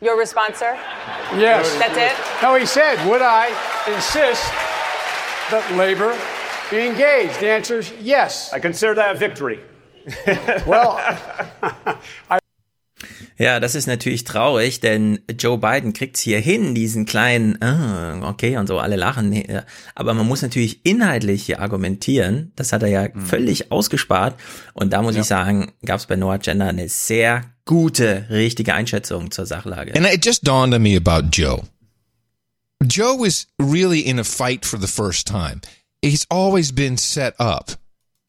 Your 0.00 0.18
response, 0.18 0.58
sir? 0.58 0.74
Yes. 1.36 1.72
That's 1.78 1.96
it? 1.96 2.42
No, 2.42 2.56
he 2.56 2.66
said, 2.66 2.96
would 3.08 3.22
I 3.22 3.46
insist 3.94 4.50
that 5.52 5.64
labor 5.76 6.18
be 6.68 6.88
engaged? 6.88 7.38
The 7.38 7.48
answer 7.48 7.78
is 7.78 7.92
yes. 8.00 8.52
I 8.52 8.58
consider 8.58 8.94
that 8.94 9.14
a 9.14 9.18
victory. 9.18 9.60
well, 10.66 10.98
Ja, 13.38 13.60
das 13.60 13.74
ist 13.74 13.86
natürlich 13.86 14.24
traurig, 14.24 14.80
denn 14.80 15.20
Joe 15.38 15.58
Biden 15.58 15.92
kriegt's 15.92 16.20
hier 16.20 16.38
hin, 16.38 16.74
diesen 16.74 17.06
kleinen, 17.06 17.60
ah, 17.62 18.28
okay, 18.28 18.56
und 18.56 18.66
so, 18.66 18.78
alle 18.78 18.96
lachen. 18.96 19.32
Ja. 19.32 19.64
Aber 19.94 20.14
man 20.14 20.26
muss 20.26 20.42
natürlich 20.42 20.84
inhaltlich 20.84 21.44
hier 21.44 21.60
argumentieren. 21.60 22.52
Das 22.56 22.72
hat 22.72 22.82
er 22.82 22.88
ja 22.88 23.08
völlig 23.14 23.72
ausgespart. 23.72 24.38
Und 24.74 24.92
da 24.92 25.02
muss 25.02 25.16
ich 25.16 25.24
sagen, 25.24 25.72
gab's 25.84 26.06
bei 26.06 26.16
Noah 26.16 26.38
Gender 26.38 26.66
eine 26.68 26.88
sehr 26.88 27.44
gute, 27.64 28.26
richtige 28.30 28.74
Einschätzung 28.74 29.30
zur 29.30 29.46
Sachlage. 29.46 29.94
And 29.94 30.06
it 30.06 30.24
just 30.24 30.46
dawned 30.46 30.74
on 30.74 30.82
me 30.82 30.96
about 30.96 31.28
Joe. 31.32 31.62
Joe 32.82 33.24
is 33.24 33.46
really 33.58 34.00
in 34.00 34.18
a 34.18 34.24
fight 34.24 34.66
for 34.66 34.78
the 34.78 34.88
first 34.88 35.26
time. 35.26 35.60
He's 36.02 36.26
always 36.28 36.72
been 36.72 36.96
set 36.98 37.34
up. 37.38 37.72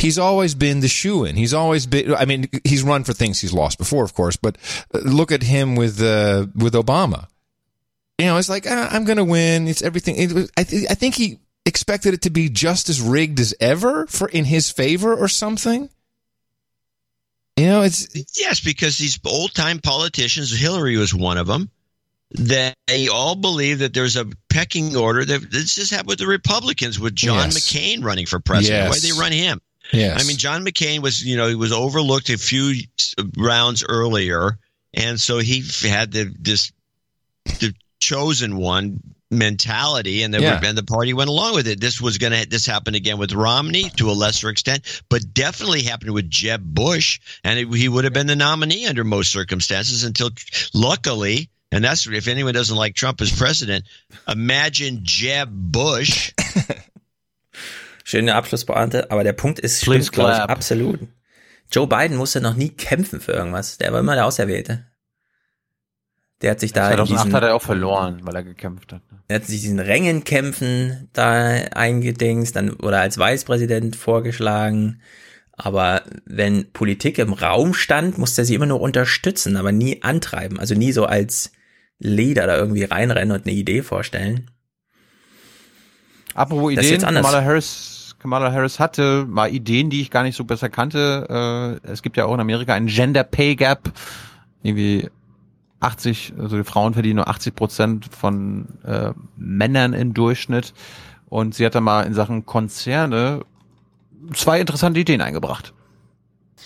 He's 0.03 0.19
always 0.19 0.53
been 0.53 0.81
the 0.81 0.89
shoe 0.89 1.23
in. 1.23 1.37
He's 1.37 1.53
always 1.53 1.85
been. 1.87 2.13
I 2.13 2.25
mean, 2.25 2.49
he's 2.65 2.83
run 2.83 3.05
for 3.05 3.13
things 3.13 3.39
he's 3.39 3.53
lost 3.53 3.77
before, 3.77 4.03
of 4.03 4.13
course. 4.13 4.35
But 4.35 4.57
uh, 4.93 4.97
look 4.99 5.31
at 5.31 5.43
him 5.43 5.75
with 5.77 6.01
uh, 6.01 6.47
with 6.53 6.73
Obama. 6.73 7.27
You 8.19 8.25
know, 8.25 8.37
it's 8.37 8.49
like 8.49 8.65
ah, 8.69 8.89
I'm 8.91 9.05
going 9.05 9.15
to 9.17 9.23
win. 9.23 9.69
It's 9.69 9.81
everything. 9.81 10.17
It 10.17 10.33
was, 10.33 10.51
I, 10.57 10.63
th- 10.63 10.87
I 10.89 10.95
think 10.95 11.15
he 11.15 11.39
expected 11.65 12.13
it 12.13 12.23
to 12.23 12.29
be 12.29 12.49
just 12.49 12.89
as 12.89 12.99
rigged 12.99 13.39
as 13.39 13.55
ever 13.61 14.05
for 14.07 14.27
in 14.27 14.43
his 14.43 14.69
favor 14.69 15.15
or 15.15 15.29
something. 15.29 15.89
You 17.55 17.67
know, 17.67 17.81
it's 17.83 18.07
yes, 18.37 18.59
because 18.59 18.97
these 18.97 19.17
old 19.25 19.53
time 19.53 19.79
politicians, 19.79 20.51
Hillary 20.51 20.97
was 20.97 21.13
one 21.13 21.37
of 21.37 21.47
them. 21.47 21.69
That 22.31 22.75
they 22.87 23.07
all 23.07 23.35
believe 23.35 23.79
that 23.79 23.93
there's 23.93 24.17
a 24.17 24.25
pecking 24.49 24.97
order. 24.97 25.23
That 25.23 25.49
this 25.49 25.75
just 25.75 25.91
happened 25.91 26.09
with 26.09 26.19
the 26.19 26.27
Republicans, 26.27 26.99
with 26.99 27.15
John 27.15 27.51
Yes. 27.51 27.57
McCain 27.57 28.03
running 28.03 28.25
for 28.25 28.39
president. 28.41 28.89
Why 28.89 28.95
Yes. 28.95 29.01
they 29.03 29.11
run 29.17 29.31
him? 29.31 29.61
Yes. 29.91 30.23
I 30.23 30.27
mean, 30.27 30.37
John 30.37 30.65
McCain 30.65 30.99
was, 31.01 31.23
you 31.23 31.35
know, 31.37 31.47
he 31.47 31.55
was 31.55 31.71
overlooked 31.71 32.29
a 32.29 32.37
few 32.37 32.73
rounds 33.37 33.83
earlier, 33.87 34.57
and 34.93 35.19
so 35.19 35.39
he 35.39 35.63
had 35.87 36.11
the 36.11 36.33
this 36.39 36.71
the 37.59 37.73
chosen 37.99 38.57
one 38.57 38.99
mentality, 39.29 40.23
and 40.23 40.33
Yeah. 40.33 40.59
and 40.63 40.77
the 40.77 40.83
party 40.83 41.13
went 41.13 41.29
along 41.29 41.55
with 41.55 41.67
it. 41.67 41.81
This 41.81 41.99
was 41.99 42.17
going 42.17 42.33
to 42.33 42.47
this 42.47 42.65
happened 42.65 42.95
again 42.95 43.17
with 43.17 43.33
Romney 43.33 43.89
to 43.97 44.09
a 44.09 44.13
lesser 44.13 44.49
extent, 44.49 45.01
but 45.09 45.33
definitely 45.33 45.81
happened 45.83 46.11
with 46.11 46.29
Jeb 46.29 46.61
Bush, 46.63 47.19
and 47.43 47.59
it, 47.59 47.73
he 47.73 47.89
would 47.89 48.03
have 48.05 48.13
been 48.13 48.27
the 48.27 48.35
nominee 48.35 48.87
under 48.87 49.03
most 49.03 49.31
circumstances 49.31 50.03
until 50.03 50.29
luckily. 50.73 51.49
And 51.71 51.83
that's 51.83 52.05
if 52.05 52.27
anyone 52.27 52.53
doesn't 52.53 52.77
like 52.77 52.93
Trump 52.93 53.19
as 53.19 53.35
president, 53.35 53.85
imagine 54.27 54.99
Jeb 55.01 55.49
Bush 55.51 56.31
Schöne 58.13 58.35
Abschlusspointe, 58.35 59.09
aber 59.09 59.23
der 59.23 59.33
Punkt 59.33 59.59
ist, 59.59 59.83
Please 59.83 60.03
stimmt, 60.03 60.11
glaube 60.11 60.33
ich, 60.33 60.37
absolut. 60.37 60.99
Joe 61.71 61.87
Biden 61.87 62.15
musste 62.15 62.41
noch 62.41 62.53
nie 62.53 62.69
kämpfen 62.69 63.19
für 63.19 63.31
irgendwas. 63.31 63.79
Der 63.79 63.91
war 63.91 64.01
immer 64.01 64.13
der 64.13 64.27
Auserwählte. 64.27 64.85
Der 66.43 66.51
hat 66.51 66.59
sich 66.59 66.73
da 66.73 66.91
in 66.91 66.97
2008 66.97 67.23
diesen, 67.23 67.35
hat 67.35 67.43
er 67.43 67.55
auch 67.55 67.61
verloren, 67.63 68.19
weil 68.21 68.35
er 68.35 68.43
gekämpft 68.43 68.93
hat. 68.93 69.01
er 69.29 69.37
hat 69.37 69.45
sich 69.45 69.61
diesen 69.61 69.79
Rängenkämpfen 69.79 71.09
da 71.13 71.39
eingedingst, 71.73 72.55
dann 72.55 72.69
oder 72.73 73.01
als 73.01 73.17
Vicepräsident 73.17 73.95
vorgeschlagen. 73.95 75.01
Aber 75.53 76.03
wenn 76.25 76.71
Politik 76.71 77.17
im 77.17 77.33
Raum 77.33 77.73
stand, 77.73 78.19
musste 78.19 78.43
er 78.43 78.45
sie 78.45 78.53
immer 78.53 78.67
nur 78.67 78.81
unterstützen, 78.81 79.57
aber 79.57 79.71
nie 79.71 80.03
antreiben. 80.03 80.59
Also 80.59 80.75
nie 80.75 80.91
so 80.91 81.05
als 81.05 81.51
Leader 81.97 82.45
da 82.45 82.57
irgendwie 82.57 82.83
reinrennen 82.83 83.35
und 83.35 83.47
eine 83.47 83.55
Idee 83.55 83.81
vorstellen. 83.81 84.51
Apropos 86.35 86.73
Ideen, 86.73 86.91
jetzt 86.91 87.05
anders. 87.05 87.25
Kamala 87.25 87.43
Harris, 87.43 87.92
Kamala 88.23 88.53
Harris 88.53 88.79
hatte 88.79 89.25
mal 89.27 89.53
Ideen, 89.53 89.89
die 89.89 89.99
ich 89.99 90.09
gar 90.09 90.23
nicht 90.23 90.37
so 90.37 90.45
besser 90.45 90.69
kannte. 90.69 91.81
Äh, 91.85 91.91
es 91.91 92.01
gibt 92.01 92.15
ja 92.15 92.23
auch 92.23 92.33
in 92.33 92.39
Amerika 92.39 92.73
einen 92.73 92.87
Gender 92.87 93.25
Pay 93.25 93.57
Gap. 93.57 93.91
Irgendwie 94.61 95.09
80, 95.81 96.35
also 96.39 96.55
die 96.55 96.63
Frauen 96.63 96.93
verdienen 96.93 97.17
nur 97.17 97.27
80 97.27 97.53
Prozent 97.53 98.05
von 98.15 98.79
äh, 98.85 99.11
Männern 99.35 99.91
im 99.91 100.13
Durchschnitt. 100.13 100.73
Und 101.27 101.53
sie 101.53 101.65
hat 101.65 101.75
da 101.75 101.81
mal 101.81 102.03
in 102.03 102.13
Sachen 102.13 102.45
Konzerne 102.45 103.41
zwei 104.33 104.61
interessante 104.61 105.01
Ideen 105.01 105.19
eingebracht. 105.19 105.73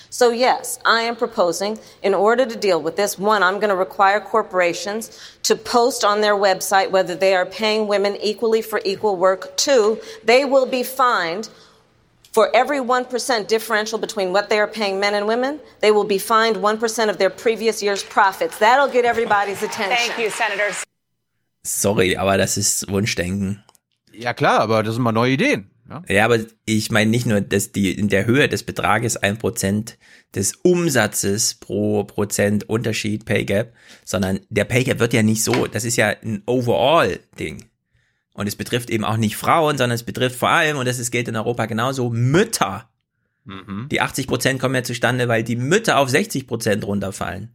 So, 0.09 0.31
yes, 0.31 0.79
I 0.85 1.01
am 1.01 1.15
proposing, 1.15 1.79
in 2.01 2.13
order 2.13 2.45
to 2.45 2.55
deal 2.55 2.81
with 2.81 2.95
this, 2.95 3.19
one, 3.19 3.43
I'm 3.43 3.55
going 3.55 3.69
to 3.69 3.75
require 3.75 4.19
corporations 4.19 5.19
to 5.43 5.55
post 5.55 6.03
on 6.03 6.21
their 6.21 6.35
website 6.35 6.91
whether 6.91 7.15
they 7.15 7.35
are 7.35 7.45
paying 7.45 7.87
women 7.87 8.15
equally 8.21 8.61
for 8.61 8.81
equal 8.85 9.15
work. 9.15 9.55
Two, 9.57 9.99
they 10.23 10.45
will 10.45 10.65
be 10.65 10.83
fined 10.83 11.49
for 12.31 12.55
every 12.55 12.79
1% 12.79 13.47
differential 13.47 13.97
between 13.97 14.31
what 14.31 14.49
they 14.49 14.59
are 14.59 14.67
paying 14.67 14.99
men 14.99 15.15
and 15.15 15.27
women. 15.27 15.59
They 15.81 15.91
will 15.91 16.03
be 16.03 16.19
fined 16.19 16.57
1% 16.57 17.09
of 17.09 17.17
their 17.17 17.31
previous 17.31 17.81
year's 17.81 18.03
profits. 18.03 18.59
That'll 18.59 18.87
get 18.87 19.05
everybody's 19.05 19.63
attention. 19.63 19.97
Thank 19.97 20.19
you, 20.19 20.29
Senators. 20.29 20.83
Sorry, 21.63 22.15
aber 22.15 22.37
das 22.37 22.57
ist 22.57 22.89
Wunschdenken. 22.89 23.63
Ja 24.13 24.33
klar, 24.33 24.61
aber 24.61 24.83
das 24.83 24.93
sind 24.93 25.03
mal 25.03 25.11
neue 25.11 25.31
Ideen. 25.31 25.69
Ja, 25.89 26.03
ja 26.07 26.25
aber 26.25 26.39
ich 26.65 26.91
meine 26.91 27.09
nicht 27.09 27.25
nur, 27.25 27.41
dass 27.41 27.71
die 27.71 27.91
in 27.91 28.09
der 28.09 28.25
Höhe 28.25 28.49
des 28.49 28.63
Betrages 28.63 29.17
ein 29.17 29.37
Prozent 29.37 29.97
des 30.35 30.55
Umsatzes 30.55 31.55
pro 31.55 32.03
Prozent 32.03 32.69
Unterschied 32.69 33.25
Pay 33.25 33.45
Gap, 33.45 33.73
sondern 34.03 34.39
der 34.49 34.65
Pay 34.65 34.83
Gap 34.83 34.99
wird 34.99 35.13
ja 35.13 35.23
nicht 35.23 35.43
so, 35.43 35.67
das 35.67 35.85
ist 35.85 35.95
ja 35.95 36.07
ein 36.09 36.43
Overall-Ding. 36.45 37.65
Und 38.33 38.47
es 38.47 38.55
betrifft 38.55 38.89
eben 38.89 39.03
auch 39.03 39.17
nicht 39.17 39.35
Frauen, 39.35 39.77
sondern 39.77 39.95
es 39.95 40.03
betrifft 40.03 40.35
vor 40.35 40.49
allem, 40.49 40.77
und 40.77 40.87
das 40.87 40.99
ist, 40.99 41.11
gilt 41.11 41.27
in 41.27 41.35
Europa 41.35 41.65
genauso, 41.65 42.09
Mütter. 42.09 42.89
Mhm. 43.45 43.87
Die 43.89 44.01
80 44.01 44.27
Prozent 44.27 44.59
kommen 44.59 44.75
ja 44.75 44.83
zustande, 44.83 45.27
weil 45.27 45.43
die 45.43 45.55
Mütter 45.55 45.97
auf 45.97 46.09
60 46.09 46.45
Prozent 46.45 46.85
runterfallen. 46.85 47.53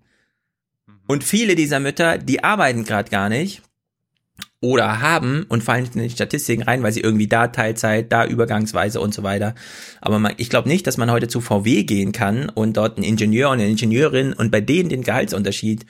Und 1.07 1.23
viele 1.25 1.55
dieser 1.55 1.78
Mütter, 1.78 2.19
die 2.19 2.43
arbeiten 2.43 2.85
gerade 2.85 3.11
gar 3.11 3.28
nicht 3.28 3.62
oder 4.62 5.00
haben 5.00 5.44
und 5.49 5.62
fallen 5.62 5.91
in 5.92 6.02
die 6.05 6.10
Statistiken 6.10 6.62
rein, 6.62 6.82
weil 6.82 6.92
sie 6.92 7.00
irgendwie 7.00 7.26
da 7.26 7.49
Teilzeit, 7.49 8.10
da 8.12 8.24
übergangsweise 8.24 9.00
und 9.00 9.12
so 9.12 9.24
weiter. 9.24 9.55
Aber 10.00 10.20
man, 10.20 10.34
ich 10.36 10.49
glaube 10.49 10.68
nicht, 10.68 10.86
dass 10.86 10.97
man 10.97 11.10
heute 11.10 11.26
zu 11.26 11.41
VW 11.41 11.82
gehen 11.82 12.12
kann 12.12 12.49
und 12.49 12.76
dort 12.76 12.97
einen 12.97 13.05
Ingenieur 13.05 13.50
und 13.50 13.58
eine 13.58 13.68
Ingenieurin 13.68 14.32
und 14.32 14.52
bei 14.52 14.60
denen 14.60 14.89
den 14.89 15.02
Gehaltsunterschied 15.02 15.84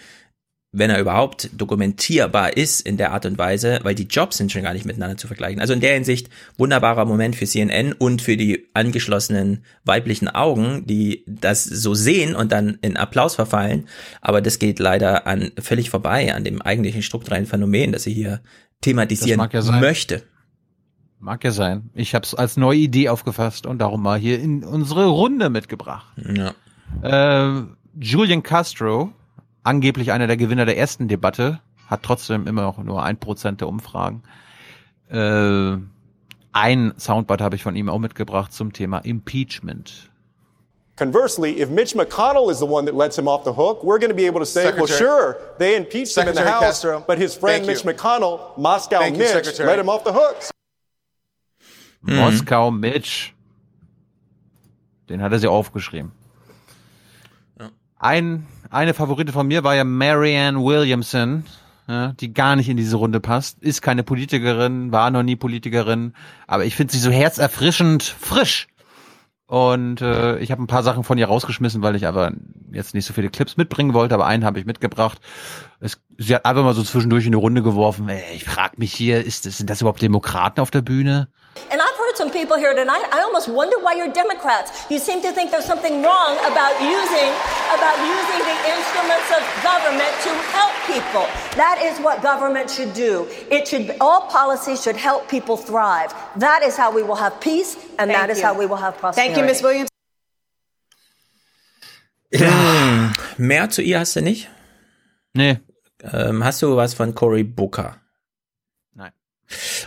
wenn 0.74 0.88
er 0.88 0.98
überhaupt 0.98 1.50
dokumentierbar 1.52 2.56
ist 2.56 2.80
in 2.80 2.96
der 2.96 3.12
Art 3.12 3.26
und 3.26 3.36
Weise, 3.36 3.80
weil 3.82 3.94
die 3.94 4.06
Jobs 4.06 4.38
sind 4.38 4.50
schon 4.50 4.62
gar 4.62 4.72
nicht 4.72 4.86
miteinander 4.86 5.18
zu 5.18 5.26
vergleichen. 5.26 5.60
Also 5.60 5.74
in 5.74 5.80
der 5.80 5.92
Hinsicht 5.92 6.30
wunderbarer 6.56 7.04
Moment 7.04 7.36
für 7.36 7.46
CNN 7.46 7.92
und 7.92 8.22
für 8.22 8.38
die 8.38 8.68
angeschlossenen 8.72 9.64
weiblichen 9.84 10.28
Augen, 10.28 10.86
die 10.86 11.24
das 11.26 11.64
so 11.64 11.92
sehen 11.92 12.34
und 12.34 12.52
dann 12.52 12.78
in 12.80 12.96
Applaus 12.96 13.34
verfallen. 13.34 13.86
Aber 14.22 14.40
das 14.40 14.58
geht 14.58 14.78
leider 14.78 15.26
an 15.26 15.52
völlig 15.60 15.90
vorbei 15.90 16.34
an 16.34 16.42
dem 16.42 16.62
eigentlichen 16.62 17.02
strukturellen 17.02 17.46
Phänomen, 17.46 17.92
das 17.92 18.04
sie 18.04 18.14
hier 18.14 18.40
thematisieren 18.80 19.46
ja 19.52 19.80
möchte. 19.80 20.22
Mag 21.18 21.44
ja 21.44 21.52
sein. 21.52 21.90
Ich 21.94 22.14
habe 22.14 22.24
es 22.24 22.34
als 22.34 22.56
neue 22.56 22.78
Idee 22.78 23.10
aufgefasst 23.10 23.66
und 23.66 23.78
darum 23.78 24.02
mal 24.02 24.18
hier 24.18 24.40
in 24.40 24.64
unsere 24.64 25.06
Runde 25.06 25.50
mitgebracht. 25.50 26.06
Ja. 26.34 26.54
Äh, 27.02 27.62
Julian 28.00 28.42
Castro, 28.42 29.12
angeblich 29.62 30.12
einer 30.12 30.26
der 30.26 30.36
Gewinner 30.36 30.64
der 30.66 30.76
ersten 30.76 31.08
Debatte, 31.08 31.60
hat 31.88 32.02
trotzdem 32.02 32.46
immer 32.46 32.62
noch 32.62 32.78
nur 32.78 33.02
ein 33.02 33.18
Prozent 33.18 33.60
der 33.60 33.68
Umfragen. 33.68 34.22
Äh, 35.10 35.76
ein 36.52 36.94
Soundbite 36.98 37.44
habe 37.44 37.56
ich 37.56 37.62
von 37.62 37.76
ihm 37.76 37.88
auch 37.88 37.98
mitgebracht 37.98 38.52
zum 38.52 38.72
Thema 38.72 38.98
Impeachment. 38.98 40.10
Conversely, 40.96 41.60
if 41.60 41.70
Mitch 41.70 41.94
McConnell 41.94 42.50
is 42.50 42.58
the 42.58 42.66
one 42.66 42.84
that 42.84 42.94
lets 42.94 43.16
him 43.16 43.26
off 43.26 43.44
the 43.44 43.52
hook, 43.52 43.82
we're 43.82 43.98
going 43.98 44.10
to 44.10 44.14
be 44.14 44.26
able 44.26 44.38
to 44.40 44.44
say, 44.44 44.64
well, 44.64 44.86
Secretary- 44.86 44.98
sure, 44.98 45.36
they 45.58 45.74
impeached 45.76 46.16
him 46.16 46.28
in 46.28 46.34
the 46.34 46.40
Secretary 46.40 46.50
House, 46.50 46.82
Castro, 46.82 47.04
but 47.06 47.18
his 47.18 47.34
friend 47.34 47.66
Mitch 47.66 47.82
you. 47.84 47.90
McConnell, 47.92 48.56
Moscow 48.58 48.98
Thank 49.00 49.16
you, 49.16 49.22
Mitch, 49.22 49.32
Secretary. 49.32 49.66
let 49.66 49.78
him 49.78 49.88
off 49.88 50.04
the 50.04 50.12
hook. 50.12 50.36
Mhm. 52.02 52.16
Moskau 52.16 52.70
Mitch. 52.70 53.34
Den 55.08 55.22
hat 55.22 55.32
er 55.32 55.38
sich 55.38 55.48
aufgeschrieben. 55.48 56.12
Ein, 57.98 58.46
eine 58.72 58.94
Favorite 58.94 59.32
von 59.32 59.46
mir 59.46 59.62
war 59.64 59.76
ja 59.76 59.84
Marianne 59.84 60.58
Williamson, 60.58 61.44
ja, 61.86 62.12
die 62.12 62.32
gar 62.32 62.56
nicht 62.56 62.68
in 62.68 62.76
diese 62.76 62.96
Runde 62.96 63.20
passt, 63.20 63.62
ist 63.62 63.82
keine 63.82 64.02
Politikerin, 64.02 64.92
war 64.92 65.10
noch 65.10 65.22
nie 65.22 65.36
Politikerin, 65.36 66.14
aber 66.46 66.64
ich 66.64 66.74
finde 66.74 66.92
sie 66.92 66.98
so 66.98 67.10
herzerfrischend 67.10 68.02
frisch. 68.02 68.68
Und 69.46 70.00
äh, 70.00 70.38
ich 70.38 70.50
habe 70.50 70.62
ein 70.62 70.66
paar 70.66 70.82
Sachen 70.82 71.04
von 71.04 71.18
ihr 71.18 71.26
rausgeschmissen, 71.26 71.82
weil 71.82 71.94
ich 71.94 72.06
aber 72.06 72.32
jetzt 72.70 72.94
nicht 72.94 73.04
so 73.04 73.12
viele 73.12 73.28
Clips 73.28 73.58
mitbringen 73.58 73.92
wollte, 73.92 74.14
aber 74.14 74.24
einen 74.24 74.46
habe 74.46 74.58
ich 74.58 74.64
mitgebracht. 74.64 75.20
Es, 75.78 76.00
sie 76.16 76.34
hat 76.34 76.46
einfach 76.46 76.64
mal 76.64 76.72
so 76.72 76.82
zwischendurch 76.82 77.26
in 77.26 77.32
die 77.32 77.38
Runde 77.38 77.62
geworfen. 77.62 78.08
Ey, 78.08 78.22
ich 78.34 78.44
frage 78.44 78.76
mich 78.78 78.94
hier, 78.94 79.22
ist 79.22 79.44
das, 79.44 79.58
sind 79.58 79.68
das 79.68 79.82
überhaupt 79.82 80.00
Demokraten 80.00 80.62
auf 80.62 80.70
der 80.70 80.80
Bühne? 80.80 81.28
People 82.42 82.58
here 82.58 82.74
tonight. 82.74 83.04
I 83.12 83.20
almost 83.22 83.48
wonder 83.48 83.78
why 83.78 83.94
you're 83.94 84.12
Democrats. 84.12 84.68
You 84.90 84.98
seem 84.98 85.22
to 85.22 85.30
think 85.30 85.52
there's 85.52 85.70
something 85.74 86.02
wrong 86.02 86.32
about 86.50 86.74
using 86.98 87.30
about 87.76 87.96
using 88.18 88.40
the 88.50 88.58
instruments 88.74 89.28
of 89.38 89.42
government 89.70 90.12
to 90.26 90.30
help 90.50 90.74
people. 90.90 91.24
That 91.54 91.78
is 91.88 91.94
what 92.04 92.20
government 92.20 92.68
should 92.68 92.92
do. 92.94 93.28
It 93.56 93.68
should 93.68 93.94
all 94.00 94.22
policies 94.38 94.82
should 94.82 94.96
help 94.96 95.28
people 95.28 95.56
thrive. 95.56 96.10
That 96.36 96.62
is 96.64 96.76
how 96.76 96.90
we 96.90 97.04
will 97.04 97.20
have 97.24 97.40
peace, 97.40 97.76
and 97.98 98.10
Thank 98.10 98.18
that 98.18 98.30
is 98.30 98.38
you. 98.38 98.46
how 98.46 98.54
we 98.58 98.66
will 98.66 98.82
have 98.86 98.98
prosperity. 98.98 99.34
Thank 99.34 99.38
you, 99.38 99.44
Ms. 99.46 99.62
Williams. 99.62 99.88
Ja. 102.32 103.12
Mehr 103.38 103.70
zu 103.70 103.82
ihr 103.82 104.00
hast 104.00 104.16
du 104.16 104.20
nicht? 104.22 104.48
Nee. 105.34 105.58
Ähm, 106.12 106.42
hast 106.42 106.60
du 106.62 106.76
was 106.76 106.94
von 106.94 107.14
Cory 107.14 107.44
Booker? 107.44 108.01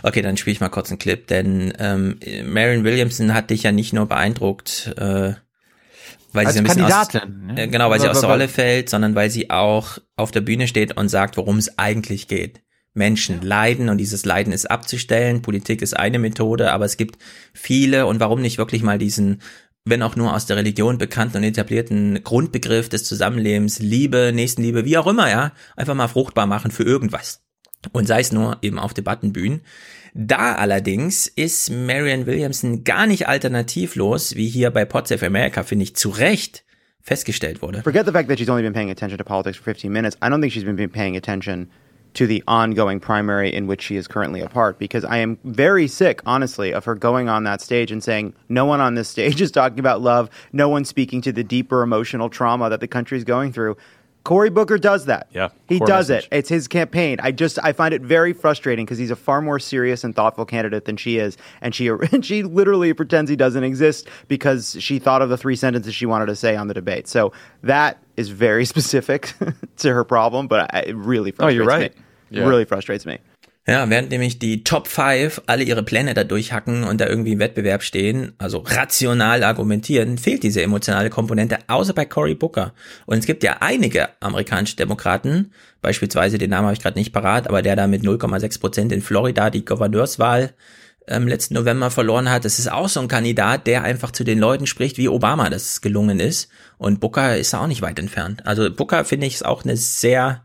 Okay, 0.02 0.22
dann 0.22 0.36
spiele 0.36 0.52
ich 0.52 0.60
mal 0.60 0.68
kurz 0.68 0.90
einen 0.90 0.98
Clip, 0.98 1.26
denn 1.26 1.72
ähm, 1.78 2.18
Marion 2.44 2.84
Williamson 2.84 3.34
hat 3.34 3.50
dich 3.50 3.62
ja 3.62 3.72
nicht 3.72 3.92
nur 3.92 4.06
beeindruckt, 4.06 4.94
äh, 4.98 5.34
weil 6.32 6.46
Als 6.46 6.54
sie 6.54 6.58
so 6.58 6.64
ein 6.64 6.64
bisschen 6.64 6.84
aus, 6.84 7.12
ne? 7.12 7.54
äh, 7.56 7.68
genau, 7.68 7.88
weil 7.90 7.98
sie 8.00 8.06
Aber- 8.06 8.14
aus 8.14 8.20
der 8.20 8.30
Rolle 8.30 8.48
fällt, 8.48 8.88
sondern 8.90 9.14
weil 9.14 9.30
sie 9.30 9.50
auch 9.50 9.98
auf 10.16 10.30
der 10.32 10.42
Bühne 10.42 10.68
steht 10.68 10.96
und 10.96 11.08
sagt, 11.08 11.36
worum 11.36 11.56
es 11.58 11.78
eigentlich 11.78 12.28
geht. 12.28 12.60
Menschen 12.92 13.42
leiden 13.42 13.90
und 13.90 13.98
dieses 13.98 14.24
Leiden 14.24 14.52
ist 14.54 14.70
abzustellen. 14.70 15.42
Politik 15.42 15.82
ist 15.82 15.94
eine 15.96 16.18
Methode, 16.18 16.72
aber 16.72 16.86
es 16.86 16.96
gibt 16.96 17.18
viele 17.52 18.06
und 18.06 18.20
warum 18.20 18.40
nicht 18.40 18.56
wirklich 18.56 18.82
mal 18.82 18.96
diesen, 18.98 19.42
wenn 19.84 20.02
auch 20.02 20.16
nur 20.16 20.34
aus 20.34 20.46
der 20.46 20.56
Religion 20.56 20.96
bekannten 20.96 21.36
und 21.38 21.44
etablierten 21.44 22.22
Grundbegriff 22.24 22.88
des 22.88 23.04
Zusammenlebens, 23.04 23.80
Liebe, 23.80 24.32
Nächstenliebe, 24.34 24.86
wie 24.86 24.96
auch 24.96 25.06
immer, 25.06 25.28
ja, 25.30 25.52
einfach 25.76 25.94
mal 25.94 26.08
fruchtbar 26.08 26.46
machen 26.46 26.70
für 26.70 26.84
irgendwas. 26.84 27.42
Und 27.92 28.06
sei 28.06 28.20
es 28.20 28.32
nur 28.32 28.58
eben 28.62 28.78
auf 28.78 28.94
Debattenbühnen. 28.94 29.62
Da 30.14 30.54
allerdings 30.54 31.26
ist 31.26 31.70
Marianne 31.70 32.26
Williamson 32.26 32.84
gar 32.84 33.06
nicht 33.06 33.28
alternativlos, 33.28 34.34
wie 34.34 34.48
hier 34.48 34.70
bei 34.70 34.86
Save 34.86 35.26
America, 35.26 35.62
finde 35.62 35.82
ich, 35.84 35.94
zu 35.94 36.08
Recht 36.08 36.64
festgestellt 37.02 37.62
wurde. 37.62 37.82
Forget 37.82 38.06
the 38.06 38.12
fact 38.12 38.28
that 38.28 38.38
she's 38.38 38.48
only 38.48 38.62
been 38.62 38.72
paying 38.72 38.90
attention 38.90 39.18
to 39.18 39.24
politics 39.24 39.58
for 39.58 39.64
15 39.64 39.92
minutes. 39.92 40.16
I 40.22 40.28
don't 40.28 40.40
think 40.40 40.52
she's 40.52 40.64
been 40.64 40.90
paying 40.90 41.16
attention 41.16 41.68
to 42.16 42.26
the 42.26 42.42
ongoing 42.48 42.98
primary 42.98 43.52
in 43.52 43.66
which 43.66 43.82
she 43.82 43.96
is 43.96 44.08
currently 44.08 44.40
a 44.40 44.48
part 44.48 44.78
because 44.78 45.04
I 45.04 45.18
am 45.18 45.38
very 45.44 45.86
sick, 45.86 46.22
honestly, 46.24 46.72
of 46.72 46.86
her 46.86 46.94
going 46.94 47.28
on 47.28 47.44
that 47.44 47.60
stage 47.60 47.92
and 47.92 48.02
saying, 48.02 48.32
no 48.48 48.64
one 48.64 48.80
on 48.80 48.94
this 48.94 49.10
stage 49.10 49.40
is 49.42 49.50
talking 49.50 49.78
about 49.78 50.00
love, 50.00 50.30
no 50.50 50.70
one's 50.70 50.88
speaking 50.88 51.20
to 51.22 51.32
the 51.32 51.44
deeper 51.44 51.82
emotional 51.82 52.30
trauma 52.30 52.70
that 52.70 52.80
the 52.80 52.88
country 52.88 53.18
is 53.18 53.24
going 53.24 53.52
through. 53.52 53.76
Cory 54.26 54.50
Booker 54.50 54.76
does 54.76 55.04
that. 55.06 55.28
Yeah, 55.32 55.50
He 55.68 55.78
does 55.78 56.10
message. 56.10 56.28
it. 56.32 56.36
It's 56.36 56.48
his 56.48 56.66
campaign. 56.66 57.18
I 57.22 57.30
just 57.30 57.60
I 57.62 57.72
find 57.72 57.94
it 57.94 58.02
very 58.02 58.32
frustrating 58.32 58.84
because 58.84 58.98
he's 58.98 59.12
a 59.12 59.16
far 59.16 59.40
more 59.40 59.60
serious 59.60 60.02
and 60.02 60.16
thoughtful 60.16 60.44
candidate 60.44 60.84
than 60.84 60.96
she 60.96 61.18
is, 61.18 61.36
and 61.60 61.72
she 61.72 61.86
and 62.12 62.26
she 62.26 62.42
literally 62.42 62.92
pretends 62.92 63.30
he 63.30 63.36
doesn't 63.36 63.62
exist 63.62 64.08
because 64.26 64.76
she 64.80 64.98
thought 64.98 65.22
of 65.22 65.28
the 65.28 65.36
three 65.36 65.54
sentences 65.54 65.94
she 65.94 66.06
wanted 66.06 66.26
to 66.26 66.34
say 66.34 66.56
on 66.56 66.66
the 66.66 66.74
debate. 66.74 67.06
So 67.06 67.32
that 67.62 67.98
is 68.16 68.28
very 68.30 68.64
specific 68.74 69.32
to 69.76 69.94
her 69.94 70.02
problem, 70.02 70.48
but 70.48 70.74
I, 70.74 70.80
it 70.80 70.96
really 70.96 71.32
Oh, 71.38 71.46
you're 71.46 71.64
right. 71.64 71.94
me. 71.96 72.02
Yeah. 72.30 72.48
Really 72.48 72.64
frustrates 72.64 73.06
me. 73.06 73.18
Ja, 73.68 73.90
während 73.90 74.10
nämlich 74.10 74.38
die 74.38 74.62
Top 74.62 74.86
5 74.86 75.42
alle 75.46 75.64
ihre 75.64 75.82
Pläne 75.82 76.14
da 76.14 76.22
durchhacken 76.22 76.84
und 76.84 77.00
da 77.00 77.08
irgendwie 77.08 77.32
im 77.32 77.40
Wettbewerb 77.40 77.82
stehen, 77.82 78.32
also 78.38 78.58
rational 78.58 79.42
argumentieren, 79.42 80.18
fehlt 80.18 80.44
diese 80.44 80.62
emotionale 80.62 81.10
Komponente, 81.10 81.58
außer 81.66 81.92
bei 81.92 82.04
Cory 82.04 82.36
Booker. 82.36 82.74
Und 83.06 83.18
es 83.18 83.26
gibt 83.26 83.42
ja 83.42 83.56
einige 83.58 84.10
amerikanische 84.20 84.76
Demokraten, 84.76 85.50
beispielsweise 85.82 86.38
den 86.38 86.50
Namen 86.50 86.66
habe 86.66 86.74
ich 86.74 86.82
gerade 86.82 86.96
nicht 86.96 87.12
parat, 87.12 87.48
aber 87.48 87.60
der 87.60 87.74
da 87.74 87.88
mit 87.88 88.02
0,6 88.02 88.60
Prozent 88.60 88.92
in 88.92 89.02
Florida 89.02 89.50
die 89.50 89.64
Gouverneurswahl 89.64 90.54
ähm, 91.08 91.26
letzten 91.26 91.54
November 91.54 91.90
verloren 91.90 92.30
hat. 92.30 92.44
Das 92.44 92.60
ist 92.60 92.70
auch 92.70 92.88
so 92.88 93.00
ein 93.00 93.08
Kandidat, 93.08 93.66
der 93.66 93.82
einfach 93.82 94.12
zu 94.12 94.22
den 94.22 94.38
Leuten 94.38 94.68
spricht, 94.68 94.96
wie 94.96 95.08
Obama 95.08 95.50
das 95.50 95.80
gelungen 95.80 96.20
ist. 96.20 96.50
Und 96.78 97.00
Booker 97.00 97.36
ist 97.36 97.52
auch 97.54 97.66
nicht 97.66 97.82
weit 97.82 97.98
entfernt. 97.98 98.46
Also 98.46 98.70
Booker 98.72 99.04
finde 99.04 99.26
ich 99.26 99.34
ist 99.34 99.44
auch 99.44 99.64
eine 99.64 99.76
sehr 99.76 100.44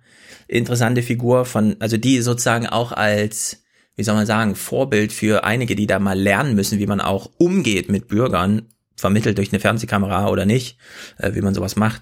interessante 0.52 1.02
Figur 1.02 1.46
von, 1.46 1.78
also 1.80 1.98
die 1.98 2.22
sozusagen 2.22 2.68
auch 2.68 2.92
als, 2.92 3.64
wie 3.96 4.04
soll 4.04 4.16
man 4.16 4.26
sagen, 4.26 4.56
Vorbild 4.56 5.14
für 5.14 5.44
einige, 5.44 5.76
die 5.76 5.88
da 5.88 6.00
mal 6.00 6.20
lernen 6.20 6.56
müssen, 6.56 6.80
wie 6.80 6.88
man 6.88 7.02
auch 7.02 7.30
umgeht 7.38 7.90
mit 7.90 8.08
Bürgern, 8.08 8.64
vermittelt 8.96 9.38
durch 9.38 9.52
eine 9.52 9.60
Fernsehkamera 9.60 10.28
oder 10.28 10.46
nicht, 10.46 10.78
äh, 11.18 11.34
wie 11.34 11.42
man 11.42 11.54
sowas 11.54 11.76
macht. 11.76 12.02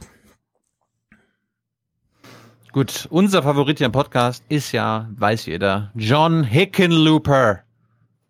Gut, 2.71 3.07
unser 3.09 3.41
Favorit 3.43 3.77
hier 3.77 3.85
im 3.85 3.91
Podcast 3.91 4.43
ist 4.49 4.71
ja, 4.71 5.09
weiß 5.15 5.45
jeder, 5.45 5.91
John 5.95 6.43
Hickenlooper. 6.43 7.61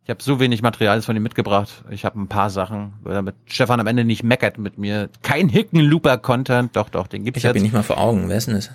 Ich 0.03 0.09
habe 0.09 0.23
so 0.23 0.39
wenig 0.39 0.61
Material 0.61 1.01
von 1.01 1.15
ihm 1.15 1.23
mitgebracht. 1.23 1.83
Ich 1.91 2.03
habe 2.03 2.19
ein 2.19 2.27
paar 2.27 2.49
Sachen, 2.49 2.93
damit 3.06 3.35
Stefan 3.45 3.80
am 3.80 3.88
Ende 3.88 4.06
nicht 4.06 4.23
meckert 4.23 4.57
mit 4.57 4.77
mir. 4.77 5.09
Kein 5.22 5.49
Hickenlooper-Content. 5.49 6.75
Doch, 6.75 6.89
doch, 6.89 7.07
den 7.07 7.25
gibt's 7.25 7.38
Ich 7.38 7.45
habe 7.45 7.59
ihn 7.59 7.64
nicht 7.64 7.73
mal 7.73 7.83
vor 7.83 7.99
Augen. 7.99 8.27
Wer 8.27 8.38
ist 8.38 8.48
denn 8.48 8.56
das? 8.56 8.72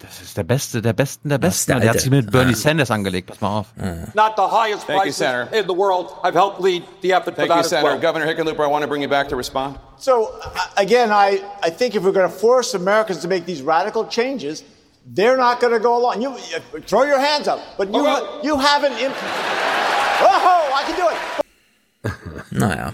Das 0.00 0.20
ist 0.20 0.36
der 0.36 0.42
Beste, 0.44 0.82
der 0.82 0.92
Besten, 0.92 1.28
der 1.30 1.38
Besten. 1.38 1.70
der 1.72 1.80
Der, 1.80 1.90
hat 1.90 2.00
sich 2.00 2.10
mit 2.10 2.30
Bernie 2.30 2.52
Ah. 2.52 2.56
Sanders 2.56 2.90
angelegt. 2.90 3.28
Pass 3.28 3.40
mal 3.40 3.60
auf. 3.60 3.66
Not 4.14 4.34
the 4.36 4.42
highest 4.42 4.86
Thank 4.86 5.06
you, 5.06 5.12
Senator. 5.12 5.48
in 5.56 5.66
the 5.66 5.74
world. 5.74 6.10
I've 6.22 6.34
helped 6.34 6.60
lead 6.60 6.82
the 7.00 7.12
effort 7.12 7.34
for 7.36 7.46
Thank 7.46 7.48
that 7.48 7.58
you, 7.58 7.68
Senator. 7.68 7.92
well. 7.92 8.00
Governor 8.00 8.26
Hickenlooper, 8.26 8.64
I 8.64 8.70
want 8.70 8.82
to 8.82 8.88
bring 8.88 9.02
you 9.02 9.08
back 9.08 9.28
to 9.28 9.36
respond. 9.36 9.78
So 9.96 10.24
uh, 10.42 10.58
again, 10.76 11.10
I, 11.10 11.40
I 11.62 11.70
think 11.70 11.94
if 11.94 12.02
we're 12.02 12.12
going 12.12 12.28
to 12.30 12.36
force 12.36 12.74
Americans 12.74 13.20
to 13.20 13.28
make 13.28 13.46
these 13.46 13.62
radical 13.62 14.06
changes, 14.08 14.62
they're 15.06 15.36
not 15.38 15.60
going 15.60 15.72
to 15.72 15.80
go 15.80 15.96
along. 15.96 16.20
You, 16.20 16.32
you 16.72 16.80
throw 16.82 17.04
your 17.04 17.20
hands 17.20 17.46
up, 17.48 17.60
but 17.78 17.88
you 17.94 18.02
you 18.42 18.58
haven't. 18.58 18.98
Imp- 19.00 19.14
oh, 20.20 20.72
I 20.74 20.82
can 20.86 20.96
do 20.96 21.08
it. 21.08 21.18
Naja. 22.50 22.92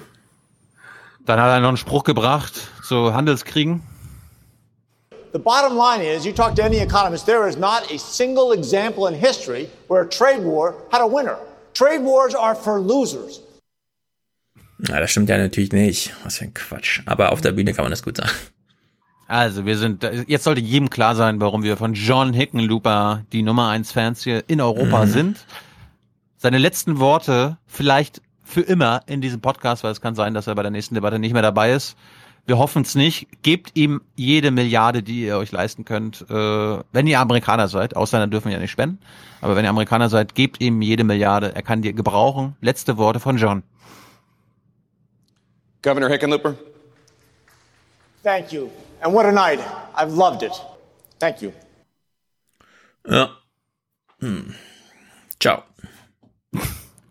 Dann 1.27 1.39
hat 1.41 1.49
er 1.51 1.61
noch 1.61 1.69
einen 1.69 1.77
Spruch 1.77 2.05
gebracht 2.05 2.55
zu 2.85 3.13
Handelskriegen. 3.15 3.83
The 5.33 5.39
bottom 5.39 5.77
line 5.77 6.01
is 6.03 6.25
you 6.27 6.33
talk 6.33 6.55
to 6.57 6.63
any 6.65 6.79
economist, 6.79 7.27
there 7.27 7.49
is 7.49 7.57
not 7.57 7.91
a 7.93 7.99
single 7.99 8.53
example 8.53 9.07
in 9.07 9.15
history 9.15 9.69
where 9.89 10.03
a 10.03 10.09
trade 10.09 10.43
war 10.43 10.75
had 10.93 11.01
a 11.01 11.07
winner. 11.07 11.37
Trade 11.73 12.03
wars 12.03 12.35
are 12.35 12.55
for 12.57 12.81
losers. 12.81 13.41
Na, 14.79 14.99
das 14.99 15.11
stimmt 15.11 15.29
ja 15.29 15.39
natürlich 15.39 15.73
nicht. 15.73 16.13
Was 16.25 16.39
für 16.39 16.45
ein 16.47 16.55
Quatsch. 16.55 17.01
Aber 17.07 17.33
auf 17.33 17.41
der 17.41 17.53
Bühne 17.53 17.73
kann 17.75 17.85
man 17.85 17.91
das 17.93 18.03
gut 18.03 18.17
sagen. 18.17 18.31
Also 19.29 19.65
wir 19.65 19.79
sind, 19.79 20.03
jetzt 20.27 20.43
sollte 20.43 20.61
jedem 20.61 20.91
klar 20.91 21.15
sein, 21.15 21.41
warum 21.41 21.63
wir 21.63 21.77
von 21.77 21.95
John 21.95 22.33
Hickenlooper 22.33 23.23
die 23.31 23.43
Nummer 23.43 23.69
1 23.69 23.93
Fans 23.93 24.25
hier 24.25 24.43
in 24.49 24.61
Europa 24.61 25.05
Mhm. 25.05 25.11
sind. 25.11 25.47
Seine 26.37 26.59
letzten 26.59 26.99
Worte 26.99 27.57
vielleicht 27.67 28.21
für 28.43 28.63
immer 28.63 29.03
in 29.07 29.21
diesem 29.21 29.41
Podcast, 29.41 29.85
weil 29.85 29.93
es 29.93 30.01
kann 30.01 30.17
sein, 30.17 30.35
dass 30.35 30.49
er 30.49 30.57
bei 30.57 30.63
der 30.63 30.73
nächsten 30.73 30.97
Debatte 30.97 31.21
nicht 31.21 31.33
mehr 31.35 31.43
dabei 31.43 31.73
ist. 31.73 31.95
Wir 32.47 32.59
hoffen 32.59 32.83
es 32.83 32.95
nicht. 32.95 33.29
Gebt 33.43 33.77
ihm 33.77 34.01
jede 34.17 34.51
Milliarde, 34.51 35.03
die 35.03 35.25
ihr 35.25 35.37
euch 35.37 35.53
leisten 35.53 35.85
könnt. 35.85 36.23
Äh, 36.29 36.35
wenn 36.93 37.07
ihr 37.07 37.21
Amerikaner 37.21 37.69
seid, 37.69 37.97
Ausländer 37.97 38.27
dürfen 38.27 38.51
ja 38.51 38.59
nicht 38.59 38.71
spenden, 38.71 38.99
aber 39.41 39.57
wenn 39.57 39.65
ihr 39.65 39.71
Amerikaner 39.71 40.09
seid, 40.09 40.35
gebt 40.35 40.61
ihm 40.61 40.83
jede 40.83 41.05
Milliarde. 41.05 41.55
Er 41.55 41.63
kann 41.63 41.83
die 41.83 41.95
gebrauchen. 41.95 42.57
Letzte 42.61 42.97
Worte 42.97 43.21
von 43.21 43.37
John. 43.37 43.63
Governor 45.83 46.11
Hickenlooper. 46.11 46.55
Thank 48.23 48.53
you. 48.53 48.69
And 49.01 49.15
what 49.15 49.25
a 49.25 49.33
night. 49.33 49.61
I've 49.95 50.15
loved 50.15 50.43
it. 50.43 50.53
Thank 51.19 51.41
you. 51.41 51.53
Ja. 53.07 53.31
Hm. 54.21 54.55
Ciao. 55.39 55.63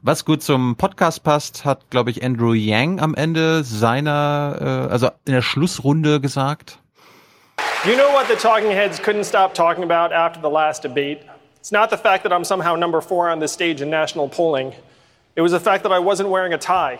Was 0.10 0.26
gut 0.26 0.42
zum 0.42 0.76
Podcast 0.76 1.24
passt, 1.24 1.66
hat, 1.66 1.92
glaube 1.92 2.10
ich, 2.10 2.24
Andrew 2.24 2.54
Yang 2.56 3.00
am 3.00 3.14
Ende 3.14 3.64
seiner, 3.64 4.88
äh, 4.90 4.92
also 4.92 5.10
in 5.26 5.34
der 5.34 5.44
Schlussrunde 5.44 6.20
gesagt. 6.20 6.80
You 7.86 7.94
know 7.94 8.12
what 8.12 8.28
the 8.28 8.36
talking 8.36 8.72
heads 8.72 9.00
couldn't 9.00 9.26
stop 9.26 9.54
talking 9.54 9.84
about 9.84 10.12
after 10.12 10.42
the 10.42 10.50
last 10.50 10.82
debate? 10.82 11.20
It's 11.60 11.72
not 11.72 11.92
the 11.92 11.96
fact 11.96 12.24
that 12.24 12.34
I'm 12.34 12.44
somehow 12.44 12.76
number 12.76 13.02
four 13.02 13.30
on 13.30 13.40
this 13.40 13.52
stage 13.52 13.84
in 13.84 13.92
national 13.92 14.30
polling. 14.30 14.74
It 15.36 15.42
was 15.42 15.52
the 15.52 15.60
fact 15.60 15.84
that 15.84 15.92
I 15.92 16.00
wasn't 16.00 16.30
wearing 16.30 16.54
a 16.54 16.58
tie. 16.58 16.98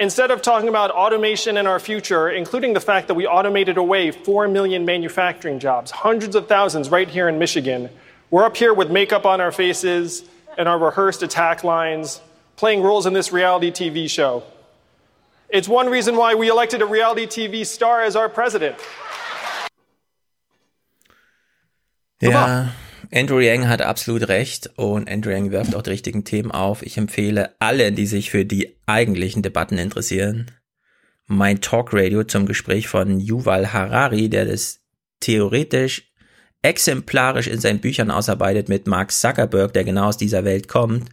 Instead 0.00 0.32
of 0.32 0.42
talking 0.42 0.68
about 0.68 0.90
automation 0.90 1.56
in 1.56 1.68
our 1.68 1.78
future, 1.78 2.28
including 2.28 2.74
the 2.74 2.80
fact 2.80 3.06
that 3.06 3.14
we 3.14 3.28
automated 3.28 3.76
away 3.76 4.10
4 4.10 4.48
million 4.48 4.84
manufacturing 4.84 5.60
jobs, 5.60 5.92
hundreds 5.92 6.34
of 6.34 6.48
thousands 6.48 6.90
right 6.90 7.08
here 7.08 7.28
in 7.28 7.38
Michigan, 7.38 7.90
we're 8.32 8.44
up 8.44 8.56
here 8.56 8.74
with 8.74 8.90
makeup 8.90 9.24
on 9.24 9.40
our 9.40 9.52
faces 9.52 10.24
and 10.56 10.68
our 10.68 10.78
rehearsed 10.78 11.22
attack 11.22 11.64
lines, 11.64 12.20
playing 12.56 12.82
roles 12.82 13.06
in 13.06 13.12
this 13.12 13.32
reality 13.32 13.70
TV 13.70 14.08
show. 14.08 14.42
It's 15.48 15.68
one 15.68 15.88
reason 15.88 16.16
why 16.16 16.34
we 16.34 16.48
elected 16.48 16.82
a 16.82 16.86
reality 16.86 17.26
TV 17.26 17.64
star 17.64 18.02
as 18.02 18.16
our 18.16 18.28
president. 18.28 18.76
Ja, 22.20 22.72
Andrew 23.12 23.40
Yang 23.40 23.68
hat 23.68 23.82
absolut 23.82 24.28
recht 24.28 24.70
und 24.76 25.08
Andrew 25.08 25.30
Yang 25.30 25.52
wirft 25.52 25.74
auch 25.76 25.82
die 25.82 25.90
richtigen 25.90 26.24
Themen 26.24 26.50
auf. 26.50 26.82
Ich 26.82 26.96
empfehle 26.96 27.54
allen, 27.60 27.94
die 27.94 28.06
sich 28.06 28.30
für 28.30 28.44
die 28.44 28.76
eigentlichen 28.86 29.42
Debatten 29.42 29.78
interessieren, 29.78 30.50
mein 31.26 31.60
Talkradio 31.60 32.24
zum 32.24 32.46
Gespräch 32.46 32.88
von 32.88 33.20
Yuval 33.20 33.72
Harari, 33.72 34.28
der 34.28 34.46
das 34.46 34.80
theoretisch 35.20 36.12
exemplarisch 36.66 37.46
in 37.46 37.60
seinen 37.60 37.78
Büchern 37.78 38.10
ausarbeitet 38.10 38.68
mit 38.68 38.88
Mark 38.88 39.12
Zuckerberg, 39.12 39.72
der 39.72 39.84
genau 39.84 40.08
aus 40.08 40.16
dieser 40.16 40.44
Welt 40.44 40.66
kommt. 40.66 41.08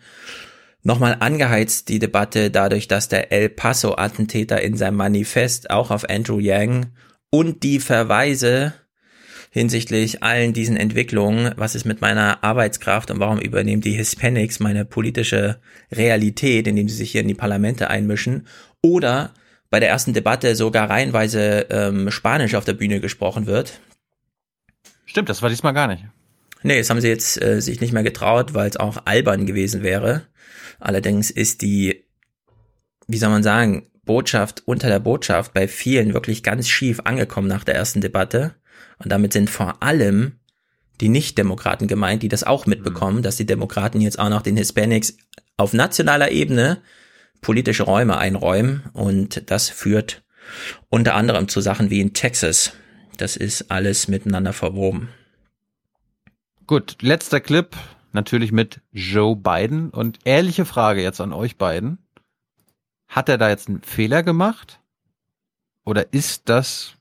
Nochmal 0.81 1.17
angeheizt 1.19 1.89
die 1.89 1.99
Debatte 1.99 2.49
dadurch, 2.49 2.87
dass 2.87 3.07
der 3.07 3.31
El 3.31 3.49
Paso-Attentäter 3.49 4.59
in 4.61 4.75
seinem 4.75 4.97
Manifest 4.97 5.69
auch 5.69 5.91
auf 5.91 6.09
Andrew 6.09 6.39
Yang 6.39 6.87
und 7.29 7.61
die 7.61 7.79
Verweise 7.79 8.73
hinsichtlich 9.51 10.23
allen 10.23 10.53
diesen 10.53 10.75
Entwicklungen, 10.75 11.51
was 11.55 11.75
ist 11.75 11.85
mit 11.85 12.01
meiner 12.01 12.43
Arbeitskraft 12.43 13.11
und 13.11 13.19
warum 13.19 13.37
übernehmen 13.39 13.83
die 13.83 13.93
Hispanics 13.93 14.59
meine 14.59 14.85
politische 14.85 15.59
Realität, 15.91 16.67
indem 16.67 16.89
sie 16.89 16.95
sich 16.95 17.11
hier 17.11 17.21
in 17.21 17.27
die 17.27 17.35
Parlamente 17.35 17.91
einmischen, 17.91 18.47
oder 18.81 19.35
bei 19.69 19.79
der 19.79 19.89
ersten 19.89 20.13
Debatte 20.13 20.55
sogar 20.55 20.89
reihenweise 20.89 21.67
ähm, 21.69 22.09
Spanisch 22.09 22.55
auf 22.55 22.65
der 22.65 22.73
Bühne 22.73 22.99
gesprochen 22.99 23.45
wird. 23.45 23.79
Stimmt, 25.13 25.29
das 25.29 25.43
war 25.43 25.49
diesmal 25.49 25.75
gar 25.75 25.85
nicht. 25.85 26.05
Nee, 26.63 26.79
das 26.79 26.89
haben 26.89 26.99
sie 26.99 27.07
jetzt 27.07 27.39
äh, 27.39 27.61
sich 27.61 27.79
nicht 27.79 27.93
mehr 27.93 28.01
getraut, 28.01 28.55
weil 28.55 28.67
es 28.67 28.77
auch 28.77 28.97
albern 29.05 29.45
gewesen 29.45 29.83
wäre. 29.83 30.23
Allerdings 30.79 31.29
ist 31.29 31.61
die, 31.61 32.03
wie 33.05 33.19
soll 33.19 33.29
man 33.29 33.43
sagen, 33.43 33.91
Botschaft 34.05 34.63
unter 34.65 34.87
der 34.87 34.99
Botschaft 34.99 35.53
bei 35.53 35.67
vielen 35.67 36.15
wirklich 36.15 36.41
ganz 36.41 36.67
schief 36.67 37.01
angekommen 37.03 37.47
nach 37.47 37.63
der 37.63 37.75
ersten 37.75 38.01
Debatte. 38.01 38.55
Und 38.97 39.11
damit 39.11 39.33
sind 39.33 39.51
vor 39.51 39.83
allem 39.83 40.39
die 40.99 41.09
Nicht-Demokraten 41.09 41.87
gemeint, 41.87 42.23
die 42.23 42.27
das 42.27 42.43
auch 42.43 42.65
mitbekommen, 42.65 43.21
dass 43.21 43.35
die 43.35 43.45
Demokraten 43.45 44.01
jetzt 44.01 44.17
auch 44.17 44.29
noch 44.29 44.41
den 44.41 44.57
Hispanics 44.57 45.15
auf 45.57 45.73
nationaler 45.73 46.31
Ebene 46.31 46.81
politische 47.39 47.83
Räume 47.83 48.17
einräumen. 48.17 48.81
Und 48.93 49.51
das 49.51 49.69
führt 49.69 50.23
unter 50.89 51.13
anderem 51.13 51.49
zu 51.49 51.61
Sachen 51.61 51.91
wie 51.91 52.01
in 52.01 52.15
Texas. 52.15 52.73
Das 53.17 53.35
ist 53.35 53.71
alles 53.71 54.07
miteinander 54.07 54.53
verwoben. 54.53 55.09
Gut, 56.65 57.01
letzter 57.01 57.41
Clip, 57.41 57.75
natürlich 58.11 58.51
mit 58.51 58.81
Joe 58.91 59.35
Biden. 59.35 59.89
Und 59.89 60.19
ehrliche 60.23 60.65
Frage 60.65 61.03
jetzt 61.03 61.21
an 61.21 61.33
euch 61.33 61.57
beiden. 61.57 61.99
Hat 63.07 63.29
er 63.29 63.37
da 63.37 63.49
jetzt 63.49 63.69
einen 63.69 63.83
Fehler 63.83 64.23
gemacht? 64.23 64.79
Oder 65.85 66.11
ist 66.13 66.49
das 66.49 66.93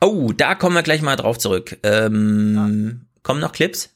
Oh, 0.00 0.32
da 0.32 0.54
kommen 0.54 0.74
wir 0.74 0.82
gleich 0.82 1.02
mal 1.02 1.16
drauf 1.16 1.38
zurück. 1.38 1.78
Ähm, 1.82 3.06
Kommen 3.22 3.40
noch 3.40 3.52
Clips? 3.52 3.90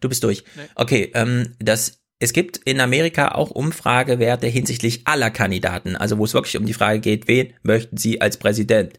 Du 0.00 0.08
bist 0.08 0.22
durch. 0.22 0.44
Okay, 0.74 1.10
ähm, 1.14 1.54
das 1.58 2.00
es 2.20 2.34
gibt 2.34 2.58
in 2.58 2.80
Amerika 2.80 3.28
auch 3.28 3.50
Umfragewerte 3.50 4.46
hinsichtlich 4.46 5.00
aller 5.06 5.30
Kandidaten, 5.30 5.96
also 5.96 6.18
wo 6.18 6.24
es 6.24 6.34
wirklich 6.34 6.58
um 6.58 6.66
die 6.66 6.74
Frage 6.74 7.00
geht, 7.00 7.26
wen 7.26 7.54
möchten 7.62 7.96
Sie 7.96 8.20
als 8.20 8.36
Präsident? 8.36 8.92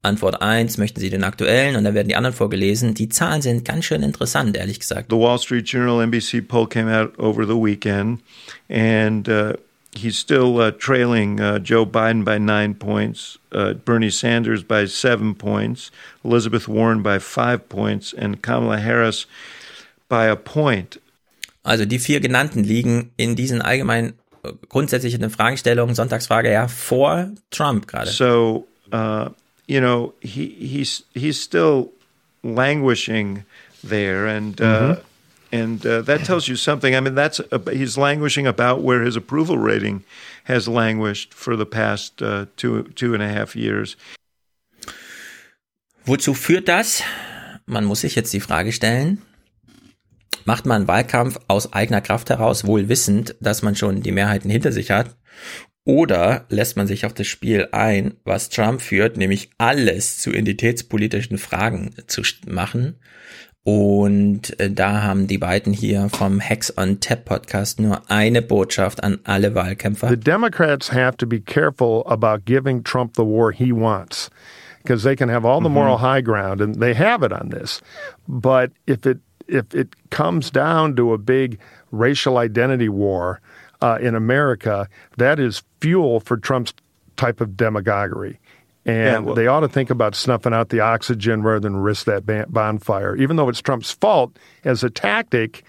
Antwort 0.00 0.42
1, 0.42 0.78
möchten 0.78 0.98
Sie 0.98 1.10
den 1.10 1.22
aktuellen? 1.22 1.76
Und 1.76 1.84
dann 1.84 1.94
werden 1.94 2.08
die 2.08 2.16
anderen 2.16 2.34
vorgelesen. 2.34 2.94
Die 2.94 3.10
Zahlen 3.10 3.42
sind 3.42 3.64
ganz 3.64 3.84
schön 3.84 4.02
interessant, 4.02 4.56
ehrlich 4.56 4.80
gesagt. 4.80 5.10
The 5.10 5.16
Wall 5.16 5.38
Street 5.38 5.68
Journal 5.68 6.02
NBC 6.02 6.40
poll 6.48 6.66
came 6.66 6.90
out 6.90 7.16
over 7.18 7.46
the 7.46 7.54
weekend, 7.54 8.20
and 8.68 9.28
uh, 9.28 9.52
he's 9.94 10.18
still 10.18 10.58
uh, 10.58 10.72
trailing 10.72 11.40
uh, 11.40 11.60
Joe 11.62 11.84
Biden 11.84 12.24
by 12.24 12.38
nine 12.38 12.74
points, 12.74 13.38
uh, 13.52 13.74
Bernie 13.74 14.10
Sanders 14.10 14.64
by 14.64 14.86
seven 14.86 15.34
points, 15.34 15.92
Elizabeth 16.24 16.66
Warren 16.66 17.02
by 17.02 17.18
five 17.20 17.68
points, 17.68 18.12
and 18.12 18.42
Kamala 18.42 18.78
Harris 18.78 19.26
by 20.08 20.26
a 20.26 20.36
point. 20.36 20.96
Also 21.62 21.84
die 21.84 21.98
vier 21.98 22.20
genannten 22.20 22.64
liegen 22.64 23.12
in 23.16 23.36
diesen 23.36 23.62
allgemeinen 23.62 24.14
äh, 24.42 24.52
grundsätzlichen 24.68 25.28
Fragestellungen, 25.30 25.94
Sonntagsfrage 25.94 26.50
ja, 26.50 26.68
vor 26.68 27.30
Trump 27.50 27.86
gerade. 27.86 28.10
So, 28.10 28.66
uh, 28.92 29.30
you 29.66 29.80
know, 29.80 30.14
he 30.20 30.46
he's 30.58 31.04
he's 31.14 31.40
still 31.40 31.90
languishing 32.42 33.44
there, 33.88 34.28
and 34.28 34.60
uh, 34.60 34.64
Mm-hmm. 34.64 35.00
and 35.52 35.86
uh, 35.86 36.02
that 36.02 36.24
tells 36.24 36.48
you 36.48 36.56
something. 36.56 36.96
I 36.96 37.00
mean, 37.00 37.14
that's 37.14 37.40
uh, 37.40 37.58
he's 37.70 37.96
languishing 37.96 38.46
about 38.46 38.82
where 38.82 39.04
his 39.04 39.16
approval 39.16 39.58
rating 39.58 40.02
has 40.44 40.66
languished 40.66 41.34
for 41.34 41.56
the 41.56 41.66
past 41.66 42.20
uh, 42.22 42.46
two 42.56 42.84
two 42.94 43.14
and 43.14 43.22
a 43.22 43.28
half 43.28 43.54
years. 43.54 43.96
Wozu 46.04 46.34
führt 46.34 46.66
das? 46.66 47.02
Man 47.66 47.84
muss 47.84 48.00
sich 48.00 48.16
jetzt 48.16 48.32
die 48.32 48.40
Frage 48.40 48.72
stellen, 48.72 49.22
macht 50.44 50.66
man 50.66 50.88
Wahlkampf 50.88 51.38
aus 51.48 51.72
eigener 51.72 52.00
Kraft 52.00 52.30
heraus, 52.30 52.66
wohl 52.66 52.88
wissend, 52.88 53.34
dass 53.40 53.62
man 53.62 53.76
schon 53.76 54.02
die 54.02 54.12
Mehrheiten 54.12 54.50
hinter 54.50 54.72
sich 54.72 54.90
hat? 54.90 55.16
Oder 55.84 56.44
lässt 56.48 56.76
man 56.76 56.86
sich 56.86 57.06
auf 57.06 57.12
das 57.12 57.26
Spiel 57.26 57.68
ein, 57.72 58.14
was 58.24 58.50
Trump 58.50 58.80
führt, 58.80 59.16
nämlich 59.16 59.50
alles 59.58 60.18
zu 60.18 60.30
identitätspolitischen 60.30 61.38
Fragen 61.38 61.94
zu 62.06 62.22
machen? 62.46 63.00
Und 63.64 64.58
äh, 64.58 64.70
da 64.70 65.02
haben 65.02 65.28
die 65.28 65.38
beiden 65.38 65.72
hier 65.72 66.08
vom 66.08 66.40
Hex 66.40 66.76
on 66.76 66.98
Tap 66.98 67.24
Podcast 67.24 67.80
nur 67.80 68.10
eine 68.10 68.42
Botschaft 68.42 69.04
an 69.04 69.20
alle 69.24 69.54
Wahlkämpfer. 69.54 70.08
The 70.08 70.16
Democrats 70.16 70.92
have 70.92 71.16
to 71.18 71.26
be 71.26 71.40
careful 71.40 72.02
about 72.06 72.44
giving 72.44 72.82
Trump 72.82 73.14
the 73.16 73.22
war 73.22 73.52
he 73.52 73.72
wants 73.72 74.30
because 74.82 75.04
they 75.04 75.14
can 75.14 75.28
have 75.28 75.46
all 75.46 75.62
the 75.62 75.68
moral 75.68 75.98
high 75.98 76.22
ground 76.22 76.60
and 76.60 76.80
they 76.80 76.92
have 76.92 77.24
it 77.24 77.32
on 77.32 77.50
this. 77.50 77.80
But 78.26 78.72
if 78.86 79.06
it 79.06 79.18
if 79.48 79.74
it 79.74 79.94
comes 80.10 80.50
down 80.50 80.96
to 80.96 81.12
a 81.12 81.18
big 81.18 81.58
racial 81.90 82.38
identity 82.38 82.88
war 82.88 83.40
uh, 83.80 83.98
in 84.00 84.14
America, 84.14 84.88
that 85.18 85.38
is 85.40 85.62
fuel 85.80 86.20
for 86.20 86.36
Trump's 86.36 86.72
type 87.16 87.40
of 87.40 87.56
demagoguery. 87.56 88.38
And 88.84 88.96
Yeah, 89.06 89.18
well- 89.20 89.34
they 89.34 89.46
ought 89.46 89.60
to 89.60 89.68
think 89.68 89.90
about 89.90 90.14
snuffing 90.14 90.52
out 90.52 90.70
the 90.70 90.80
oxygen 90.80 91.42
rather 91.42 91.60
than 91.60 91.76
risk 91.76 92.06
that 92.06 92.24
bonfire. 92.52 93.14
Even 93.16 93.36
though 93.36 93.48
it's 93.48 93.60
Trump's 93.60 93.92
fault 93.92 94.36
as 94.64 94.82
a 94.82 94.90
tactic 94.90 95.64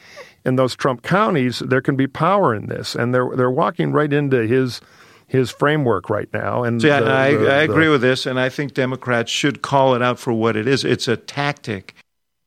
in 0.45 0.55
those 0.55 0.75
Trump 0.75 1.03
counties, 1.03 1.59
there 1.59 1.81
can 1.81 1.95
be 1.95 2.07
power 2.07 2.53
in 2.55 2.67
this, 2.67 2.95
and 2.95 3.13
they're 3.13 3.29
they're 3.35 3.51
walking 3.51 3.91
right 3.93 4.11
into 4.11 4.45
his 4.47 4.81
his 5.27 5.49
framework 5.51 6.09
right 6.09 6.27
now. 6.33 6.63
And 6.63 6.81
See, 6.81 6.89
I, 6.91 6.99
the- 6.99 7.11
I, 7.11 7.31
the- 7.31 7.53
I 7.55 7.65
the- 7.67 7.71
agree 7.73 7.87
with 7.89 8.01
this, 8.01 8.25
and 8.25 8.39
I 8.39 8.49
think 8.49 8.73
Democrats 8.73 9.31
should 9.31 9.61
call 9.61 9.95
it 9.95 10.01
out 10.01 10.17
for 10.19 10.33
what 10.33 10.55
it 10.55 10.67
is. 10.67 10.83
It's 10.83 11.07
a 11.07 11.15
tactic. 11.17 11.93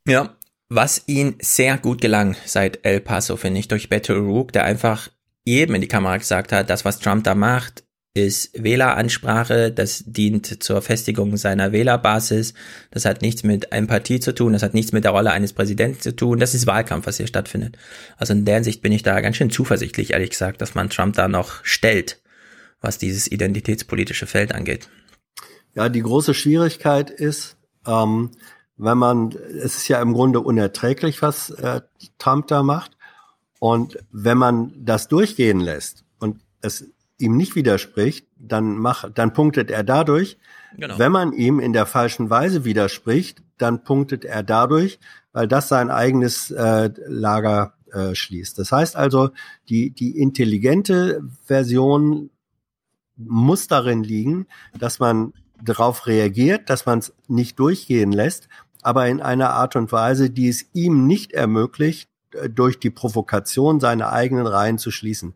Ja, 0.05 0.29
was 0.69 1.03
ihn 1.07 1.37
sehr 1.41 1.79
gut 1.79 2.01
gelang 2.01 2.37
seit 2.45 2.85
El 2.85 3.01
Paso, 3.01 3.37
finde 3.37 3.61
ich, 3.61 3.69
durch 3.69 3.89
Beto 3.89 4.15
O'Rourke, 4.15 4.53
der 4.53 4.65
einfach 4.65 5.11
jedem 5.45 5.77
in 5.77 5.81
die 5.81 5.89
Kamera 5.89 6.17
gesagt 6.17 6.53
hat, 6.53 6.71
das, 6.71 6.85
was 6.85 6.99
Trump 6.99 7.25
da 7.25 7.35
macht, 7.35 7.85
ist 8.17 8.51
Wähleransprache, 8.55 9.71
das 9.71 10.03
dient 10.07 10.63
zur 10.63 10.81
Festigung 10.81 11.37
seiner 11.37 11.71
Wählerbasis, 11.71 12.55
das 12.91 13.05
hat 13.05 13.21
nichts 13.21 13.43
mit 13.43 13.73
Empathie 13.73 14.21
zu 14.21 14.35
tun, 14.35 14.55
das 14.55 14.63
hat 14.63 14.73
nichts 14.75 14.93
mit 14.93 15.05
der 15.05 15.11
Rolle 15.11 15.33
eines 15.33 15.53
Präsidenten 15.53 16.01
zu 16.01 16.17
tun, 16.17 16.41
das 16.41 16.55
ist 16.55 16.67
Wahlkampf, 16.67 17.07
was 17.07 17.19
hier 17.19 17.27
stattfindet. 17.27 17.77
Also 18.17 18.33
in 18.33 18.47
der 18.47 18.55
Hinsicht 18.55 18.81
bin 18.81 18.93
ich 18.93 19.03
da 19.03 19.21
ganz 19.21 19.37
schön 19.37 19.51
zuversichtlich, 19.51 20.15
ehrlich 20.15 20.31
gesagt, 20.31 20.63
dass 20.63 20.75
man 20.75 20.89
Trump 20.89 21.15
da 21.15 21.29
noch 21.29 21.63
stellt, 21.63 22.23
was 22.81 22.97
dieses 22.97 23.31
identitätspolitische 23.31 24.27
Feld 24.27 24.55
angeht. 24.55 24.89
Ja, 25.75 25.91
die 25.91 26.03
große 26.03 26.33
Schwierigkeit 26.33 27.11
ist, 27.11 27.59
ähm, 27.87 28.31
wenn 28.77 28.99
man, 28.99 29.31
es 29.31 29.77
ist 29.77 29.89
ja 29.89 30.01
im 30.01 30.13
Grunde 30.13 30.41
unerträglich, 30.41 31.23
was 31.23 31.51
äh, 31.51 31.81
Trump 32.19 32.49
da 32.49 32.63
macht. 32.63 32.97
Und 33.59 33.99
wenn 34.13 34.39
man 34.39 34.73
das 34.77 35.09
durchgehen 35.09 35.61
lässt 35.61 36.05
und 36.19 36.41
es 36.61 36.85
ihm 37.19 37.37
nicht 37.37 37.57
widerspricht, 37.57 38.27
dann 38.39 38.77
macht, 38.77 39.17
dann 39.19 39.33
punktet 39.33 39.71
er 39.71 39.83
dadurch. 39.83 40.39
Genau. 40.77 40.99
Wenn 40.99 41.13
man 41.13 41.33
ihm 41.33 41.59
in 41.59 41.73
der 41.73 41.87
falschen 41.87 42.29
Weise 42.29 42.65
widerspricht, 42.65 43.43
dann 43.57 43.83
punktet 43.83 44.27
er 44.27 44.43
dadurch, 44.43 44.99
weil 45.33 45.49
das 45.49 45.69
sein 45.69 45.91
eigenes 45.91 46.51
äh, 46.51 46.91
Lager 47.07 47.73
äh, 47.93 48.15
schließt. 48.15 48.59
Das 48.59 48.73
heißt 48.73 48.97
also, 48.97 49.31
die, 49.71 49.91
die 49.91 50.19
intelligente 50.19 51.23
Version 51.45 52.29
muss 53.17 53.69
darin 53.69 54.03
liegen, 54.03 54.47
dass 54.79 54.99
man 54.99 55.33
darauf 55.63 56.07
reagiert, 56.07 56.69
dass 56.69 56.85
man 56.85 56.99
es 56.99 57.15
nicht 57.29 57.59
durchgehen 57.59 58.13
lässt, 58.13 58.49
aber 58.87 59.09
in 59.09 59.21
einer 59.21 59.51
Art 59.51 59.75
und 59.75 59.91
Weise, 59.91 60.31
die 60.31 60.49
es 60.49 60.67
ihm 60.73 61.09
nicht 61.09 61.33
ermöglicht, 61.33 62.09
äh, 62.31 62.49
durch 62.49 62.79
die 62.79 62.91
Provokation 62.91 63.81
seine 63.81 64.13
eigenen 64.13 64.47
Reihen 64.47 64.79
zu 64.79 64.93
schließen. 64.93 65.35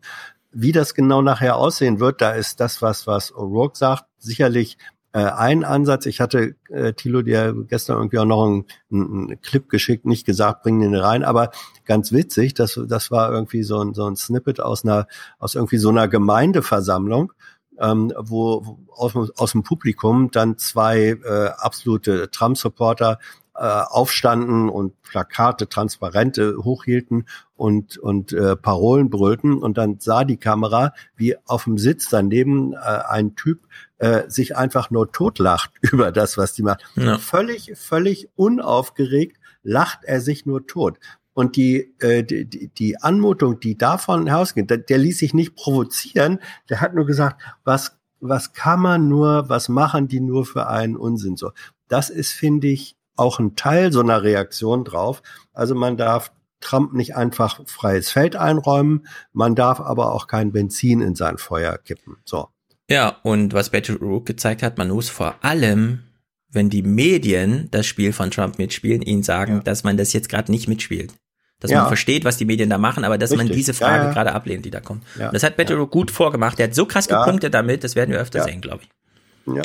Wie 0.53 0.71
das 0.71 0.93
genau 0.93 1.21
nachher 1.21 1.57
aussehen 1.57 1.99
wird, 1.99 2.21
da 2.21 2.31
ist 2.31 2.61
das, 2.61 2.81
was, 2.81 3.07
was 3.07 3.33
O'Rourke 3.33 3.77
sagt, 3.77 4.05
sicherlich 4.19 4.77
äh, 5.11 5.19
ein 5.19 5.65
Ansatz. 5.65 6.05
Ich 6.05 6.21
hatte 6.21 6.55
äh, 6.69 6.93
Thilo 6.93 7.23
dir 7.23 7.53
gestern 7.67 7.97
irgendwie 7.97 8.19
auch 8.19 8.25
noch 8.25 8.45
einen, 8.45 8.65
einen 8.89 9.41
Clip 9.41 9.67
geschickt, 9.67 10.05
nicht 10.05 10.25
gesagt, 10.25 10.63
bring 10.63 10.79
den 10.79 10.95
rein, 10.95 11.25
aber 11.25 11.51
ganz 11.83 12.13
witzig, 12.13 12.53
das, 12.53 12.79
das 12.87 13.11
war 13.11 13.33
irgendwie 13.33 13.63
so 13.63 13.83
ein, 13.83 13.93
so 13.93 14.05
ein 14.05 14.15
Snippet 14.15 14.61
aus 14.61 14.85
einer, 14.85 15.07
aus 15.39 15.55
irgendwie 15.55 15.77
so 15.77 15.89
einer 15.89 16.07
Gemeindeversammlung, 16.07 17.33
ähm, 17.79 18.13
wo, 18.17 18.65
wo 18.65 18.79
aus, 18.93 19.31
aus 19.37 19.51
dem 19.51 19.63
Publikum 19.63 20.31
dann 20.31 20.57
zwei 20.57 21.17
äh, 21.25 21.49
absolute 21.57 22.29
Trump-Supporter 22.29 23.19
äh, 23.61 23.63
aufstanden 23.63 24.69
und 24.69 24.99
Plakate, 25.03 25.69
Transparente 25.69 26.55
hochhielten 26.63 27.27
und, 27.55 27.99
und 27.99 28.33
äh, 28.33 28.55
Parolen 28.55 29.11
brüllten. 29.11 29.53
Und 29.61 29.77
dann 29.77 29.99
sah 29.99 30.23
die 30.23 30.37
Kamera, 30.37 30.93
wie 31.15 31.35
auf 31.45 31.65
dem 31.65 31.77
Sitz 31.77 32.09
daneben 32.09 32.73
äh, 32.73 32.77
ein 32.77 33.35
Typ 33.35 33.59
äh, 33.99 34.27
sich 34.29 34.57
einfach 34.57 34.89
nur 34.89 35.11
totlacht 35.11 35.69
über 35.81 36.11
das, 36.11 36.39
was 36.39 36.53
die 36.53 36.63
macht. 36.63 36.83
Ja. 36.95 37.19
Völlig, 37.19 37.73
völlig 37.75 38.29
unaufgeregt 38.35 39.37
lacht 39.61 39.99
er 40.05 40.21
sich 40.21 40.47
nur 40.47 40.65
tot. 40.65 40.97
Und 41.33 41.55
die, 41.55 41.93
äh, 41.99 42.23
die, 42.23 42.45
die- 42.45 42.69
die 42.69 42.97
Anmutung, 42.99 43.59
die 43.59 43.77
davon 43.77 44.25
herausgeht, 44.25 44.71
der, 44.71 44.79
der 44.79 44.97
ließ 44.97 45.19
sich 45.19 45.35
nicht 45.35 45.55
provozieren, 45.55 46.39
der 46.69 46.81
hat 46.81 46.95
nur 46.95 47.05
gesagt, 47.05 47.41
was, 47.63 47.95
was 48.19 48.53
kann 48.53 48.79
man 48.79 49.07
nur, 49.07 49.49
was 49.49 49.69
machen 49.69 50.07
die 50.07 50.19
nur 50.19 50.45
für 50.47 50.67
einen 50.67 50.97
Unsinn 50.97 51.37
so. 51.37 51.51
Das 51.87 52.09
ist, 52.09 52.31
finde 52.31 52.67
ich, 52.67 52.95
auch 53.15 53.39
ein 53.39 53.55
Teil 53.55 53.91
so 53.91 53.99
einer 54.01 54.23
Reaktion 54.23 54.83
drauf. 54.83 55.21
Also 55.53 55.75
man 55.75 55.97
darf 55.97 56.31
Trump 56.59 56.93
nicht 56.93 57.15
einfach 57.15 57.59
freies 57.65 58.11
Feld 58.11 58.35
einräumen, 58.35 59.07
man 59.33 59.55
darf 59.55 59.79
aber 59.79 60.13
auch 60.13 60.27
kein 60.27 60.51
Benzin 60.51 61.01
in 61.01 61.15
sein 61.15 61.37
Feuer 61.37 61.77
kippen. 61.77 62.17
So. 62.23 62.49
Ja, 62.89 63.17
und 63.23 63.53
was 63.53 63.69
Beto 63.71 63.93
O'Rourke 63.93 64.25
gezeigt 64.25 64.61
hat, 64.63 64.77
man 64.77 64.89
muss 64.89 65.09
vor 65.09 65.35
allem, 65.41 66.03
wenn 66.49 66.69
die 66.69 66.83
Medien 66.83 67.67
das 67.71 67.87
Spiel 67.87 68.13
von 68.13 68.29
Trump 68.31 68.57
mitspielen, 68.59 69.01
ihnen 69.01 69.23
sagen, 69.23 69.61
dass 69.63 69.83
man 69.83 69.97
das 69.97 70.13
jetzt 70.13 70.29
gerade 70.29 70.51
nicht 70.51 70.67
mitspielt. 70.67 71.13
Dass 71.59 71.71
Ja. 71.71 71.79
man 71.79 71.87
versteht, 71.87 72.25
was 72.25 72.37
die 72.37 72.45
Medien 72.45 72.69
da 72.69 72.77
machen, 72.77 73.05
aber 73.05 73.17
dass 73.17 73.29
man 73.31 73.41
Richtig. 73.41 73.55
diese 73.57 73.73
Frage 73.73 73.97
Ja, 74.03 74.03
ja. 74.07 74.13
gerade 74.13 74.33
ablehnt, 74.33 74.65
die 74.65 74.71
da 74.71 74.81
kommt. 74.81 75.03
Ja. 75.17 75.31
Das 75.31 75.43
hat 75.43 75.57
Beto 75.57 75.73
O'Rourke 75.75 75.89
gut 75.91 76.11
vorgemacht. 76.11 76.59
Der 76.59 76.67
hat 76.67 76.75
so 76.75 76.85
krass 76.85 77.07
Ja. 77.07 77.23
gepunktet 77.23 77.53
damit, 77.53 77.83
das 77.83 77.95
werden 77.95 78.11
wir 78.11 78.19
öfter 78.19 78.39
Ja. 78.39 78.45
sehen, 78.45 78.61
glaube 78.61 78.83
ich. 78.83 79.55
Ja. 79.55 79.61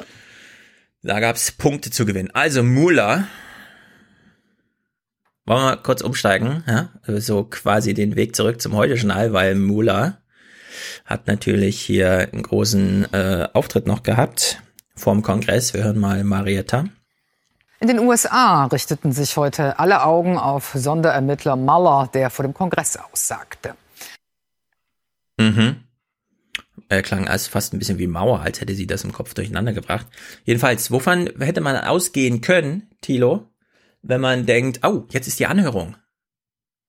Da 1.07 1.21
gab's 1.21 1.53
Punkte 1.53 1.93
zu 1.93 2.05
gewinnen. 2.05 2.31
Also 2.33 2.65
Mueller. 2.65 3.29
Wollen 5.45 5.61
wir 5.61 5.65
mal 5.65 5.77
kurz 5.77 6.01
umsteigen, 6.01 6.65
ja? 6.67 6.89
So 7.07 7.45
quasi 7.45 7.95
den 7.95 8.17
Weg 8.17 8.35
zurück 8.35 8.61
zum 8.61 8.75
Heute-Journal, 8.75 9.33
weil 9.33 9.55
Mueller 9.55 10.19
hat 11.05 11.29
natürlich 11.29 11.81
hier 11.81 12.29
einen 12.33 12.43
großen 12.43 13.13
äh, 13.13 13.49
Auftritt 13.53 13.87
noch 13.87 14.03
gehabt 14.03 14.61
vorm 14.97 15.23
Kongress. 15.23 15.75
Wir 15.75 15.85
hören 15.85 16.01
mal 16.01 16.25
Marietta. 16.25 16.87
In 17.79 17.87
den 17.87 18.01
USA 18.01 18.65
richteten 18.65 19.13
sich 19.13 19.37
heute 19.37 19.79
alle 19.79 20.03
Augen 20.03 20.39
auf 20.39 20.73
Sonderermittler 20.75 21.55
Mueller, 21.55 22.11
der 22.13 22.31
vor 22.31 22.43
dem 22.43 22.55
Kongress 22.55 22.97
aussagte. 22.97 23.75
Mhm. 25.39 25.86
Er 26.89 27.03
klang 27.03 27.27
als 27.29 27.49
fast 27.49 27.73
ein 27.73 27.79
bisschen 27.79 27.99
wie 27.99 28.07
Mauer, 28.07 28.41
als 28.41 28.61
hätte 28.61 28.75
sie 28.75 28.87
das 28.87 29.05
im 29.05 29.13
Kopf 29.13 29.35
durcheinander 29.35 29.73
gebracht. 29.73 30.07
Jedenfalls, 30.45 30.91
wovon 30.91 31.29
hätte 31.41 31.61
man 31.61 31.77
ausgehen 31.77 32.41
können, 32.41 32.91
Thilo, 33.01 33.49
wenn 34.03 34.21
man 34.21 34.47
denkt, 34.47 34.81
oh, 34.85 35.05
jetzt 35.11 35.27
ist 35.27 35.41
die 35.41 35.47
Anhörung. 35.47 35.97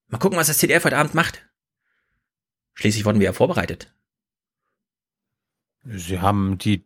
Mal 0.07 0.19
gucken, 0.19 0.37
was 0.37 0.47
das 0.47 0.59
ZDF 0.59 0.85
heute 0.85 0.97
Abend 0.97 1.15
macht. 1.15 1.47
Schließlich 2.75 3.05
wurden 3.05 3.19
wir 3.19 3.25
ja 3.25 3.33
vorbereitet. 3.33 3.91
Sie 5.83 6.19
haben 6.19 6.57
die 6.57 6.85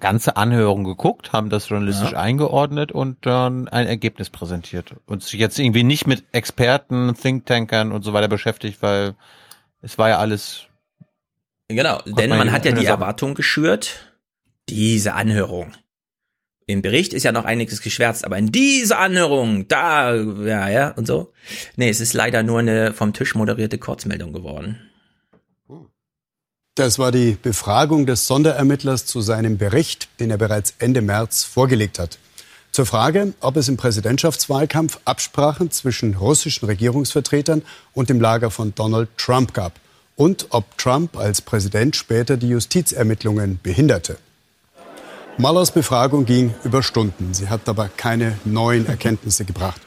ganze 0.00 0.36
Anhörung 0.36 0.84
geguckt, 0.84 1.32
haben 1.32 1.50
das 1.50 1.68
journalistisch 1.68 2.12
ja. 2.12 2.18
eingeordnet 2.20 2.92
und 2.92 3.24
dann 3.26 3.68
ein 3.68 3.86
Ergebnis 3.86 4.30
präsentiert. 4.30 4.96
Und 5.06 5.22
sich 5.22 5.38
jetzt 5.38 5.58
irgendwie 5.58 5.84
nicht 5.84 6.06
mit 6.06 6.24
Experten, 6.32 7.14
Thinktankern 7.14 7.92
und 7.92 8.02
so 8.02 8.12
weiter 8.12 8.28
beschäftigt, 8.28 8.82
weil 8.82 9.14
es 9.82 9.98
war 9.98 10.08
ja 10.08 10.18
alles. 10.18 10.67
Genau, 11.68 12.00
denn 12.06 12.30
man 12.30 12.50
hat 12.50 12.64
ja 12.64 12.72
die 12.72 12.86
Erwartung 12.86 13.34
geschürt, 13.34 14.14
diese 14.70 15.14
Anhörung. 15.14 15.74
Im 16.66 16.82
Bericht 16.82 17.14
ist 17.14 17.22
ja 17.22 17.32
noch 17.32 17.44
einiges 17.44 17.80
geschwärzt, 17.80 18.24
aber 18.24 18.36
in 18.38 18.52
dieser 18.52 18.98
Anhörung, 18.98 19.68
da, 19.68 20.14
ja, 20.14 20.68
ja, 20.68 20.90
und 20.90 21.06
so. 21.06 21.32
Nee, 21.76 21.88
es 21.88 22.00
ist 22.00 22.12
leider 22.12 22.42
nur 22.42 22.58
eine 22.58 22.92
vom 22.92 23.12
Tisch 23.12 23.34
moderierte 23.34 23.78
Kurzmeldung 23.78 24.32
geworden. 24.32 24.78
Das 26.74 26.98
war 26.98 27.10
die 27.10 27.36
Befragung 27.42 28.06
des 28.06 28.26
Sonderermittlers 28.26 29.04
zu 29.04 29.20
seinem 29.20 29.58
Bericht, 29.58 30.08
den 30.20 30.30
er 30.30 30.38
bereits 30.38 30.74
Ende 30.78 31.02
März 31.02 31.44
vorgelegt 31.44 31.98
hat. 31.98 32.18
Zur 32.70 32.86
Frage, 32.86 33.32
ob 33.40 33.56
es 33.56 33.68
im 33.68 33.76
Präsidentschaftswahlkampf 33.76 35.00
Absprachen 35.04 35.70
zwischen 35.70 36.14
russischen 36.14 36.66
Regierungsvertretern 36.66 37.62
und 37.94 38.10
dem 38.10 38.20
Lager 38.20 38.50
von 38.50 38.74
Donald 38.74 39.08
Trump 39.16 39.54
gab 39.54 39.72
und 40.18 40.48
ob 40.50 40.76
Trump 40.76 41.16
als 41.16 41.40
Präsident 41.40 41.96
später 41.96 42.36
die 42.36 42.48
Justizermittlungen 42.48 43.60
behinderte. 43.62 44.18
Mullers 45.38 45.70
Befragung 45.70 46.24
ging 46.24 46.52
über 46.64 46.82
Stunden. 46.82 47.32
Sie 47.32 47.48
hat 47.48 47.68
aber 47.68 47.88
keine 47.96 48.36
neuen 48.44 48.86
Erkenntnisse 48.86 49.44
gebracht. 49.44 49.80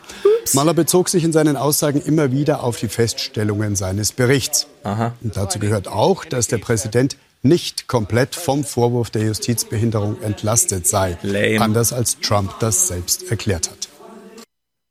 Maller 0.54 0.74
bezog 0.74 1.10
sich 1.10 1.26
in 1.26 1.34
seinen 1.34 1.58
Aussagen 1.58 2.02
immer 2.02 2.32
wieder 2.32 2.64
auf 2.64 2.78
die 2.78 2.88
Feststellungen 2.88 3.76
seines 3.76 4.14
Berichts. 4.14 4.68
Aha. 4.84 5.14
Und 5.22 5.36
dazu 5.36 5.60
gehört 5.60 5.90
auch, 5.90 6.24
dass 6.24 6.48
der 6.48 6.58
Präsident 6.58 7.18
nicht 7.44 7.88
komplett 7.88 8.34
vom 8.34 8.64
Vorwurf 8.64 9.10
der 9.10 9.24
Justizbehinderung 9.24 10.22
entlastet 10.22 10.88
sei, 10.88 11.18
Lame. 11.24 11.60
anders 11.60 11.92
als 11.92 12.20
Trump 12.20 12.58
das 12.60 12.88
selbst 12.88 13.30
erklärt 13.30 13.70
hat. 13.70 13.90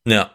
Ja, 0.07 0.31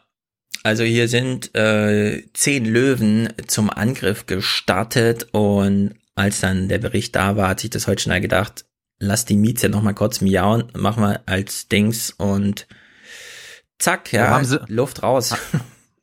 also 0.65 0.83
hier 0.83 1.07
sind 1.07 1.53
äh, 1.53 2.23
zehn 2.33 2.65
Löwen 2.65 3.31
zum 3.45 3.69
Angriff 3.69 4.25
gestartet 4.25 5.27
und 5.31 5.93
als 6.15 6.41
dann 6.41 6.69
der 6.69 6.79
Bericht 6.79 7.15
da 7.15 7.37
war, 7.37 7.49
hat 7.49 7.59
sich 7.59 7.69
das 7.69 7.87
heute 7.87 8.01
schnell 8.01 8.19
gedacht, 8.19 8.65
lass 8.97 9.25
die 9.25 9.37
Mieze 9.37 9.69
noch 9.69 9.83
mal 9.83 9.93
kurz 9.93 10.21
miauen, 10.21 10.63
machen 10.73 11.03
wir 11.03 11.21
als 11.27 11.67
Dings 11.67 12.09
und 12.09 12.67
Zack, 13.77 14.11
ja, 14.11 14.29
haben 14.29 14.45
sie, 14.45 14.59
Luft 14.67 15.03
raus. 15.03 15.35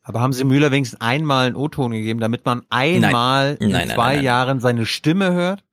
Aber 0.03 0.21
haben 0.21 0.31
Sie 0.31 0.45
Müller 0.45 0.71
wenigstens 0.71 1.01
einmal 1.01 1.47
einen 1.47 1.55
O-Ton 1.57 1.91
gegeben, 1.91 2.21
damit 2.21 2.45
man 2.45 2.61
einmal 2.69 3.53
nein. 3.55 3.57
in 3.61 3.71
nein, 3.71 3.89
zwei 3.89 4.15
nein, 4.15 4.23
Jahren 4.23 4.59
seine 4.61 4.85
Stimme 4.85 5.33
hört? 5.33 5.63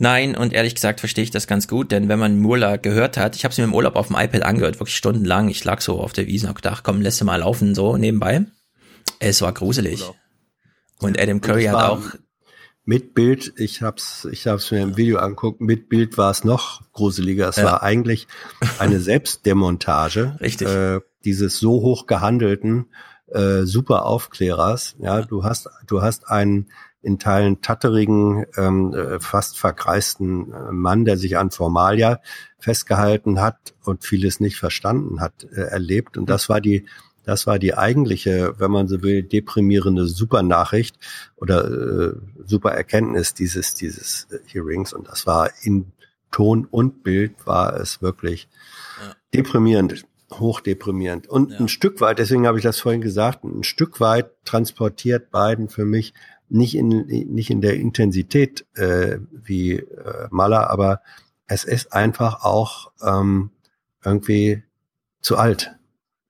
Nein, 0.00 0.36
und 0.36 0.52
ehrlich 0.52 0.76
gesagt 0.76 1.00
verstehe 1.00 1.24
ich 1.24 1.32
das 1.32 1.48
ganz 1.48 1.66
gut, 1.66 1.90
denn 1.90 2.08
wenn 2.08 2.20
man 2.20 2.38
Müller 2.38 2.78
gehört 2.78 3.16
hat, 3.16 3.34
ich 3.34 3.44
habe 3.44 3.52
sie 3.52 3.62
mir 3.62 3.66
im 3.68 3.74
Urlaub 3.74 3.96
auf 3.96 4.06
dem 4.06 4.16
iPad 4.16 4.42
angehört, 4.42 4.78
wirklich 4.78 4.96
stundenlang. 4.96 5.48
Ich 5.48 5.64
lag 5.64 5.80
so 5.80 6.00
auf 6.00 6.12
der 6.12 6.28
Wiese 6.28 6.46
und 6.46 6.54
gedacht, 6.54 6.84
komm, 6.84 7.02
lässt 7.02 7.20
du 7.20 7.24
mal 7.24 7.40
laufen, 7.40 7.74
so 7.74 7.96
nebenbei. 7.96 8.46
Es 9.18 9.42
war 9.42 9.52
gruselig. 9.52 10.04
Und 11.00 11.20
Adam 11.20 11.40
Curry 11.40 11.64
hat 11.64 11.90
auch 11.90 12.02
mit 12.84 13.12
Bild, 13.12 13.52
ich 13.56 13.82
hab's, 13.82 14.26
ich 14.30 14.46
hab's 14.46 14.70
mir 14.70 14.80
im 14.80 14.96
Video 14.96 15.18
anguckt, 15.18 15.60
mit 15.60 15.88
Bild 15.88 16.16
war 16.16 16.30
es 16.30 16.44
noch 16.44 16.80
gruseliger. 16.92 17.48
Es 17.48 17.56
ja. 17.56 17.64
war 17.64 17.82
eigentlich 17.82 18.28
eine 18.78 19.00
Selbstdemontage. 19.00 20.36
Richtig. 20.40 20.68
Äh, 20.68 21.00
dieses 21.24 21.58
so 21.58 21.82
hoch 21.82 22.06
gehandelten 22.06 22.86
äh, 23.32 23.64
super 23.64 24.06
Aufklärers. 24.06 24.96
Ja, 24.98 25.22
du 25.22 25.44
hast, 25.44 25.68
du 25.86 26.02
hast 26.02 26.28
einen 26.28 26.68
in 27.08 27.18
Teilen 27.18 27.62
tatterigen, 27.62 28.44
ähm, 28.56 28.92
äh, 28.92 29.18
fast 29.18 29.58
verkreisten 29.58 30.52
äh, 30.52 30.72
Mann, 30.72 31.06
der 31.06 31.16
sich 31.16 31.38
an 31.38 31.50
Formalia 31.50 32.20
festgehalten 32.58 33.40
hat 33.40 33.74
und 33.82 34.04
vieles 34.04 34.40
nicht 34.40 34.56
verstanden 34.56 35.20
hat, 35.20 35.44
äh, 35.44 35.62
erlebt. 35.62 36.18
Und 36.18 36.28
das 36.28 36.48
war 36.48 36.60
die 36.60 36.84
das 37.24 37.46
war 37.46 37.58
die 37.58 37.76
eigentliche, 37.76 38.54
wenn 38.58 38.70
man 38.70 38.88
so 38.88 39.02
will, 39.02 39.22
deprimierende 39.22 40.06
Supernachricht 40.06 40.98
oder 41.36 41.70
äh, 41.70 42.14
super 42.46 42.70
Erkenntnis 42.70 43.34
dieses, 43.34 43.74
dieses 43.74 44.28
Hearings. 44.46 44.94
Und 44.94 45.08
das 45.08 45.26
war 45.26 45.50
in 45.60 45.92
Ton 46.30 46.66
und 46.70 47.04
Bild 47.04 47.46
war 47.46 47.78
es 47.78 48.00
wirklich 48.00 48.48
ja. 49.02 49.14
deprimierend, 49.34 50.06
hochdeprimierend. 50.32 51.28
Und 51.28 51.50
ja. 51.50 51.58
ein 51.58 51.68
Stück 51.68 52.00
weit, 52.00 52.18
deswegen 52.18 52.46
habe 52.46 52.56
ich 52.56 52.64
das 52.64 52.80
vorhin 52.80 53.02
gesagt, 53.02 53.44
ein 53.44 53.62
Stück 53.62 54.00
weit 54.00 54.30
transportiert 54.46 55.30
Biden 55.30 55.68
für 55.68 55.84
mich 55.84 56.14
nicht 56.48 56.74
in, 56.74 56.88
nicht 57.06 57.50
in 57.50 57.60
der 57.60 57.74
Intensität 57.74 58.66
äh, 58.74 59.18
wie 59.30 59.74
äh, 59.74 60.28
Maler, 60.30 60.70
aber 60.70 61.02
es 61.46 61.64
ist 61.64 61.92
einfach 61.92 62.44
auch 62.44 62.92
ähm, 63.02 63.50
irgendwie 64.04 64.62
zu 65.20 65.36
alt. 65.36 65.74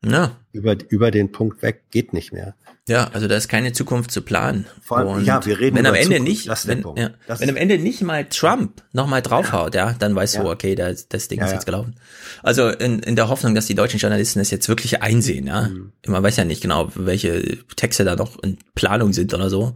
Ja. 0.05 0.37
Über, 0.53 0.77
über 0.89 1.11
den 1.11 1.33
Punkt 1.33 1.63
weg 1.63 1.85
geht 1.91 2.13
nicht 2.13 2.33
mehr. 2.33 2.55
Ja, 2.89 3.11
also 3.13 3.29
da 3.29 3.37
ist 3.37 3.49
keine 3.49 3.73
Zukunft 3.73 4.11
zu 4.11 4.23
planen. 4.23 4.67
Vor 4.83 4.99
allem, 4.99 5.25
ja, 5.25 5.45
wir 5.45 5.61
reden 5.61 5.77
wenn 5.77 5.87
am 5.87 5.95
Ende 5.95 6.17
Zukunft, 6.17 6.47
nicht, 6.47 6.67
wenn, 6.67 6.85
ja, 6.97 7.11
wenn 7.39 7.51
am 7.51 7.57
Ende 7.57 7.79
nicht 7.79 8.03
mal 8.03 8.25
Trump 8.25 8.83
nochmal 8.93 9.21
draufhaut, 9.21 9.75
ja, 9.75 9.95
dann 9.99 10.15
weißt 10.15 10.37
ja. 10.37 10.43
du, 10.43 10.51
okay, 10.51 10.75
das, 10.75 11.07
das 11.09 11.29
Ding 11.29 11.39
ja, 11.39 11.47
ist 11.47 11.53
jetzt 11.53 11.67
gelaufen. 11.67 11.97
Also 12.43 12.69
in, 12.69 13.01
in 13.01 13.15
der 13.15 13.29
Hoffnung, 13.29 13.55
dass 13.55 13.67
die 13.67 13.75
deutschen 13.75 14.01
Journalisten 14.01 14.39
das 14.39 14.51
jetzt 14.51 14.69
wirklich 14.69 15.03
einsehen, 15.03 15.47
ja. 15.47 15.69
Mhm. 15.69 15.93
Man 16.07 16.23
weiß 16.23 16.37
ja 16.37 16.45
nicht 16.45 16.63
genau, 16.63 16.91
welche 16.95 17.59
Texte 17.77 18.05
da 18.05 18.17
noch 18.17 18.43
in 18.43 18.59
Planung 18.75 19.13
sind 19.13 19.35
oder 19.35 19.51
so. 19.51 19.75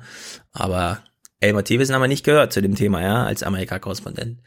Aber 0.52 1.00
Elmar 1.40 1.64
Thewesen 1.64 1.94
haben 1.94 2.02
wir 2.02 2.08
nicht 2.08 2.24
gehört 2.24 2.52
zu 2.52 2.62
dem 2.62 2.76
Thema, 2.76 3.02
ja, 3.02 3.24
als 3.24 3.42
Amerika-Korrespondent. 3.42 4.38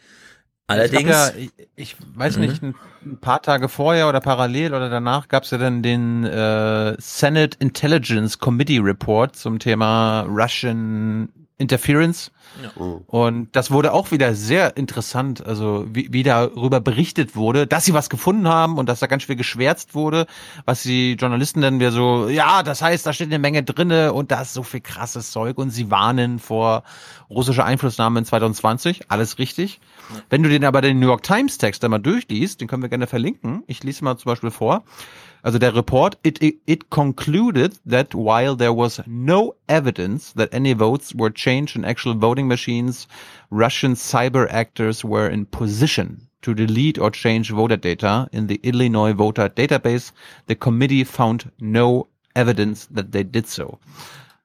Allerdings. 0.68 1.10
Ja, 1.10 1.30
ich, 1.38 1.52
ich 1.76 1.95
weiß 2.16 2.38
nicht, 2.38 2.61
mhm. 2.61 2.69
ein, 2.69 3.11
ein, 3.11 3.18
paar 3.19 3.42
Tage 3.42 3.69
vorher 3.69 4.10
oder 4.10 4.19
parallel 4.19 4.74
oder 4.74 4.90
danach 4.90 5.27
gab 5.27 5.44
es 5.44 5.52
ja 5.52 5.60
dann 5.60 5.84
den 5.84 6.24
äh, 6.24 6.95
Senate 7.00 7.58
Intelligence 7.60 8.40
Committee 8.40 8.80
Report 8.80 9.35
zum 9.35 9.60
Thema 9.60 10.22
Russian 10.22 11.30
Interference. 11.58 12.32
Ja. 12.61 12.72
Oh. 12.82 13.01
Und 13.08 13.56
das 13.56 13.72
wurde 13.72 13.93
auch 13.93 14.11
wieder 14.11 14.35
sehr 14.35 14.75
interessant, 14.75 15.45
also 15.45 15.85
wie, 15.90 16.11
wie 16.11 16.24
darüber 16.24 16.82
berichtet 16.82 17.35
wurde, 17.35 17.66
dass 17.66 17.85
sie 17.85 17.93
was 17.93 18.09
gefunden 18.09 18.48
haben 18.48 18.77
und 18.77 18.90
dass 18.90 19.00
da 19.00 19.08
ganz 19.08 19.24
schwer 19.24 19.38
geschwärzt 19.38 19.95
wurde, 19.95 20.25
was 20.66 20.84
die 20.84 21.14
Journalisten 21.14 21.61
dann 21.61 21.80
wieder 21.80 21.92
so, 21.92 22.27
ja, 22.27 22.61
das 22.64 22.82
heißt, 22.82 23.06
da 23.06 23.14
steht 23.14 23.27
eine 23.27 23.40
Menge 23.40 23.64
drinne 23.64 24.14
und 24.14 24.32
da 24.32 24.42
ist 24.42 24.53
so 24.53 24.64
viel 24.64 24.82
krasses 24.82 25.32
Zeug 25.32 25.58
und 25.58 25.69
sie 25.69 25.90
warnen 25.90 26.40
vor 26.40 26.84
russischer 27.30 27.66
Einflussnahme 27.66 28.19
in 28.19 28.25
2020, 28.25 29.09
alles 29.09 29.40
richtig. 29.40 29.80
Ja. 30.14 30.22
Wenn 30.30 30.43
du 30.43 30.50
den 30.50 30.66
aber 30.66 30.82
den 30.82 31.00
New 31.00 31.08
York 31.08 31.24
Times 31.24 31.58
Text 31.58 31.84
einmal 31.84 32.01
durchliest, 32.01 32.59
den 32.59 32.67
können 32.67 32.82
wir 32.82 32.90
gerne 32.90 33.08
verlinken. 33.08 33.64
Ich 33.67 33.84
lese 33.84 34.03
mal 34.03 34.17
zum 34.17 34.30
Beispiel 34.30 34.51
vor. 34.51 34.84
Also 35.46 35.60
der 35.60 35.76
Report, 35.76 36.18
it, 36.24 36.42
it, 36.42 36.56
it 36.66 36.90
concluded 36.90 37.78
that 37.86 38.16
while 38.16 38.56
there 38.56 38.74
was 38.74 39.00
no 39.06 39.54
evidence 39.68 40.34
that 40.34 40.52
any 40.52 40.74
votes 40.74 41.14
were 41.14 41.30
changed 41.30 41.76
in 41.76 41.86
actual 41.86 42.16
voting 42.16 42.48
machines, 42.48 43.08
Russian 43.52 43.94
cyber 43.94 44.48
actors 44.50 45.06
were 45.06 45.30
in 45.30 45.46
position 45.46 46.28
to 46.42 46.56
delete 46.56 46.98
or 46.98 47.12
change 47.12 47.52
voter 47.52 47.78
data 47.78 48.28
in 48.32 48.48
the 48.48 48.60
Illinois 48.64 49.14
voter 49.14 49.48
database. 49.48 50.12
The 50.48 50.56
committee 50.56 51.04
found 51.04 51.52
no 51.60 52.08
evidence 52.36 52.88
that 52.88 53.12
they 53.12 53.24
did 53.24 53.46
so. 53.46 53.78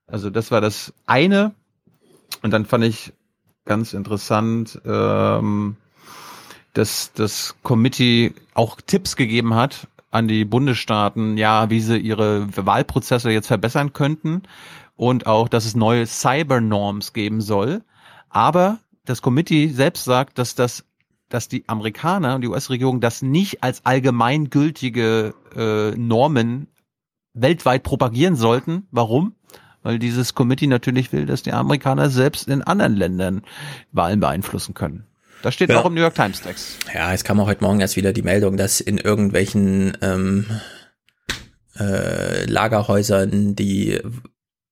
Also 0.06 0.28
das 0.28 0.50
war 0.50 0.60
das 0.60 0.92
eine. 1.06 1.54
Und 2.42 2.50
dann 2.50 2.66
fand 2.66 2.84
ich 2.84 3.10
ganz 3.64 3.94
interessant, 3.94 4.78
ähm, 4.84 5.76
dass 6.74 7.10
das 7.14 7.54
Committee 7.62 8.34
auch 8.52 8.82
Tipps 8.82 9.16
gegeben 9.16 9.54
hat, 9.54 9.88
an 10.10 10.28
die 10.28 10.44
Bundesstaaten, 10.44 11.36
ja, 11.36 11.70
wie 11.70 11.80
sie 11.80 11.98
ihre 11.98 12.48
Wahlprozesse 12.56 13.30
jetzt 13.30 13.46
verbessern 13.46 13.92
könnten 13.92 14.42
und 14.96 15.26
auch, 15.26 15.48
dass 15.48 15.64
es 15.64 15.76
neue 15.76 16.06
Cyber-Norms 16.06 17.12
geben 17.12 17.40
soll. 17.40 17.82
Aber 18.28 18.78
das 19.04 19.22
Committee 19.22 19.68
selbst 19.68 20.04
sagt, 20.04 20.38
dass 20.38 20.54
das 20.54 20.84
dass 21.30 21.48
die 21.48 21.64
Amerikaner 21.68 22.34
und 22.34 22.42
die 22.42 22.48
US-Regierung 22.48 23.00
das 23.00 23.22
nicht 23.22 23.62
als 23.62 23.86
allgemeingültige 23.86 25.32
äh, 25.56 25.96
Normen 25.96 26.66
weltweit 27.32 27.84
propagieren 27.84 28.36
sollten. 28.36 28.86
Warum? 28.90 29.34
Weil 29.82 29.98
dieses 29.98 30.34
Committee 30.34 30.66
natürlich 30.66 31.12
will, 31.12 31.24
dass 31.24 31.42
die 31.42 31.52
Amerikaner 31.52 32.10
selbst 32.10 32.48
in 32.48 32.62
anderen 32.62 32.96
Ländern 32.96 33.42
Wahlen 33.92 34.20
beeinflussen 34.20 34.74
können. 34.74 35.06
Das 35.42 35.54
steht 35.54 35.70
ja. 35.70 35.80
auch 35.80 35.86
im 35.86 35.94
New 35.94 36.00
York 36.00 36.14
Times 36.14 36.40
Text. 36.42 36.76
Ja, 36.94 37.12
es 37.12 37.24
kam 37.24 37.40
auch 37.40 37.46
heute 37.46 37.64
Morgen 37.64 37.80
erst 37.80 37.96
wieder 37.96 38.12
die 38.12 38.22
Meldung, 38.22 38.56
dass 38.56 38.80
in 38.80 38.98
irgendwelchen 38.98 39.96
ähm, 40.02 40.46
äh, 41.78 42.44
Lagerhäusern 42.44 43.56
die 43.56 44.00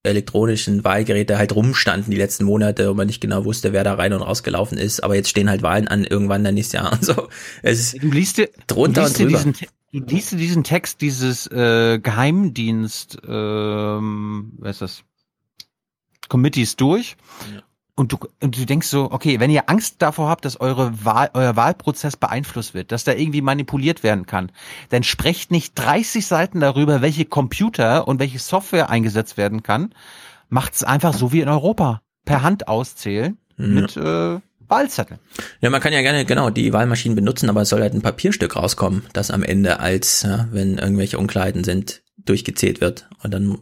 elektronischen 0.02 0.84
Wahlgeräte 0.84 1.38
halt 1.38 1.54
rumstanden 1.54 2.10
die 2.10 2.16
letzten 2.16 2.44
Monate 2.44 2.90
und 2.90 2.96
man 2.96 3.06
nicht 3.06 3.20
genau 3.20 3.44
wusste, 3.44 3.72
wer 3.72 3.84
da 3.84 3.94
rein 3.94 4.12
und 4.12 4.22
rausgelaufen 4.22 4.78
ist. 4.78 5.02
Aber 5.02 5.14
jetzt 5.14 5.28
stehen 5.28 5.50
halt 5.50 5.62
Wahlen 5.62 5.88
an 5.88 6.04
irgendwann 6.04 6.44
dann 6.44 6.54
nächstes 6.54 6.80
Jahr 6.80 6.92
und 6.92 7.04
so. 7.04 7.28
Es 7.62 7.80
ist 7.80 8.02
du 8.02 8.10
liest 8.10 8.38
dir, 8.38 8.48
drunter 8.66 9.02
du 9.02 9.06
liest 9.06 9.20
und 9.20 9.26
drüber. 9.26 9.38
Diesen, 9.38 9.68
du 9.92 10.14
liest 10.14 10.32
dir 10.32 10.36
diesen 10.36 10.64
Text 10.64 11.00
dieses 11.00 11.46
äh, 11.48 11.98
Geheimdienst, 11.98 13.18
ähm, 13.26 14.52
was 14.58 14.76
ist 14.76 14.82
das? 14.82 15.02
Committees 16.28 16.76
durch. 16.76 17.16
Und 17.98 18.12
du, 18.12 18.18
und 18.40 18.56
du 18.56 18.64
denkst 18.64 18.86
so, 18.86 19.10
okay, 19.10 19.40
wenn 19.40 19.50
ihr 19.50 19.68
Angst 19.68 19.96
davor 19.98 20.28
habt, 20.28 20.44
dass 20.44 20.60
eure 20.60 21.04
Wahl, 21.04 21.30
euer 21.34 21.56
Wahlprozess 21.56 22.16
beeinflusst 22.16 22.72
wird, 22.72 22.92
dass 22.92 23.02
da 23.02 23.12
irgendwie 23.12 23.42
manipuliert 23.42 24.04
werden 24.04 24.24
kann, 24.24 24.52
dann 24.90 25.02
sprecht 25.02 25.50
nicht 25.50 25.72
30 25.74 26.24
Seiten 26.24 26.60
darüber, 26.60 27.02
welche 27.02 27.24
Computer 27.24 28.06
und 28.06 28.20
welche 28.20 28.38
Software 28.38 28.88
eingesetzt 28.88 29.36
werden 29.36 29.64
kann. 29.64 29.92
Macht 30.48 30.74
es 30.74 30.84
einfach 30.84 31.12
so 31.12 31.32
wie 31.32 31.40
in 31.40 31.48
Europa. 31.48 32.02
Per 32.24 32.42
Hand 32.42 32.68
auszählen 32.68 33.36
Mhm. 33.56 33.74
mit 33.74 33.96
äh, 33.96 34.38
Wahlzetteln. 34.68 35.18
Ja, 35.60 35.70
man 35.70 35.80
kann 35.80 35.92
ja 35.92 36.02
gerne 36.02 36.24
genau 36.24 36.50
die 36.50 36.72
Wahlmaschinen 36.72 37.16
benutzen, 37.16 37.50
aber 37.50 37.62
es 37.62 37.68
soll 37.68 37.80
halt 37.80 37.94
ein 37.94 38.02
Papierstück 38.02 38.54
rauskommen, 38.54 39.02
das 39.12 39.32
am 39.32 39.42
Ende 39.42 39.80
als, 39.80 40.22
ja, 40.22 40.46
wenn 40.52 40.78
irgendwelche 40.78 41.18
Unklarheiten 41.18 41.64
sind, 41.64 42.02
durchgezählt 42.16 42.80
wird. 42.80 43.08
Und 43.22 43.34
dann 43.34 43.58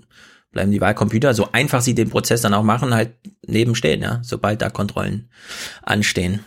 bleiben 0.56 0.72
die 0.72 0.80
Wahlcomputer, 0.80 1.34
so 1.34 1.50
einfach 1.52 1.82
sie 1.82 1.94
den 1.94 2.08
Prozess 2.08 2.40
dann 2.40 2.54
auch 2.54 2.62
machen, 2.62 2.94
halt 2.94 3.12
nebenstehen, 3.46 4.00
ja, 4.00 4.20
sobald 4.22 4.62
da 4.62 4.70
Kontrollen 4.70 5.28
anstehen. 5.82 6.40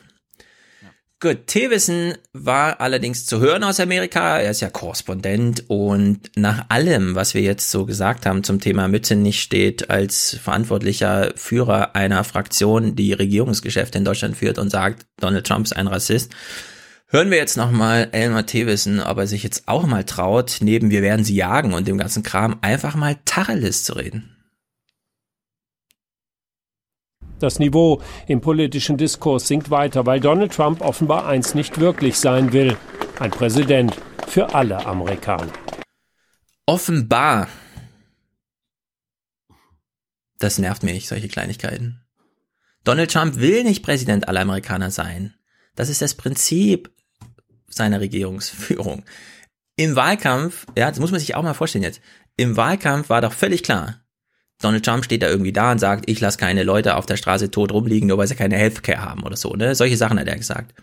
Gut, 1.22 1.48
Thewissen 1.48 2.16
war 2.34 2.82
allerdings 2.82 3.26
zu 3.26 3.40
hören 3.40 3.64
aus 3.64 3.80
Amerika. 3.80 4.40
Er 4.40 4.52
ist 4.52 4.62
ja 4.62 4.70
Korrespondent 4.70 5.66
und 5.68 6.32
nach 6.36 6.66
allem, 6.70 7.14
was 7.14 7.34
wir 7.34 7.42
jetzt 7.42 7.70
so 7.70 7.86
gesagt 7.86 8.26
haben 8.26 8.44
zum 8.44 8.62
Thema 8.62 8.88
Mützenich 8.88 9.42
steht 9.42 9.90
als 9.90 10.40
verantwortlicher 10.42 11.34
Führer 11.36 11.96
einer 11.96 12.24
Fraktion, 12.24 12.96
die 12.96 13.14
Regierungsgeschäfte 13.14 13.98
in 13.98 14.06
Deutschland 14.06 14.38
führt 14.38 14.58
und 14.58 14.70
sagt, 14.70 15.06
Donald 15.20 15.46
Trump 15.46 15.66
ist 15.66 15.76
ein 15.76 15.88
Rassist. 15.88 16.34
Hören 17.12 17.32
wir 17.32 17.38
jetzt 17.40 17.58
nochmal 17.58 18.10
Elmar 18.12 18.46
Thewissen, 18.46 19.00
ob 19.00 19.18
er 19.18 19.26
sich 19.26 19.42
jetzt 19.42 19.68
auch 19.68 19.88
mal 19.88 20.04
traut, 20.04 20.58
neben 20.62 20.92
Wir 20.92 21.02
werden 21.02 21.26
sie 21.26 21.34
jagen 21.34 21.74
und 21.74 21.88
dem 21.88 21.98
ganzen 21.98 22.22
Kram 22.22 22.60
einfach 22.62 22.96
mal 22.96 23.18
Tacheles 23.26 23.84
zu 23.84 23.94
reden. 23.94 24.36
Das 27.40 27.58
Niveau 27.58 28.00
im 28.28 28.42
politischen 28.42 28.98
Diskurs 28.98 29.48
sinkt 29.48 29.72
weiter, 29.72 30.06
weil 30.06 30.20
Donald 30.20 30.54
Trump 30.54 30.82
offenbar 30.82 31.26
eins 31.26 31.56
nicht 31.56 31.80
wirklich 31.80 32.16
sein 32.20 32.54
will. 32.54 32.78
Ein 33.20 33.32
Präsident 33.32 33.98
für 34.28 34.54
alle 34.54 34.86
Amerikaner. 34.86 35.52
Offenbar. 36.68 37.48
Das 40.38 40.60
nervt 40.60 40.84
mich, 40.84 41.08
solche 41.08 41.28
Kleinigkeiten. 41.28 42.06
Donald 42.84 43.12
Trump 43.12 43.38
will 43.38 43.64
nicht 43.64 43.82
Präsident 43.82 44.28
aller 44.28 44.42
Amerikaner 44.42 44.92
sein. 44.92 45.34
Das 45.74 45.90
ist 45.90 46.04
das 46.04 46.14
Prinzip 46.14 46.92
seiner 47.70 48.00
Regierungsführung. 48.00 49.04
Im 49.76 49.96
Wahlkampf, 49.96 50.66
ja, 50.78 50.90
das 50.90 51.00
muss 51.00 51.12
man 51.12 51.20
sich 51.20 51.36
auch 51.36 51.44
mal 51.44 51.54
vorstellen 51.54 51.84
jetzt. 51.84 52.02
Im 52.38 52.58
Wahlkampf 52.58 53.10
war 53.10 53.22
doch 53.22 53.34
völlig 53.34 53.64
klar, 53.64 54.02
Donald 54.62 54.86
Trump 54.86 55.06
steht 55.06 55.22
da 55.22 55.30
irgendwie 55.30 55.54
da 55.54 55.72
und 55.72 55.80
sagt, 55.80 56.10
ich 56.10 56.20
lasse 56.20 56.38
keine 56.38 56.64
Leute 56.64 56.98
auf 56.98 57.06
der 57.06 57.16
Straße 57.16 57.50
tot 57.50 57.72
rumliegen, 57.72 58.10
nur 58.10 58.18
weil 58.18 58.28
sie 58.28 58.36
keine 58.36 58.58
Healthcare 58.58 59.02
haben 59.02 59.24
oder 59.24 59.38
so, 59.38 59.54
ne? 59.54 59.74
Solche 59.74 59.96
Sachen 59.96 60.20
hat 60.20 60.28
er 60.28 60.36
gesagt. 60.36 60.74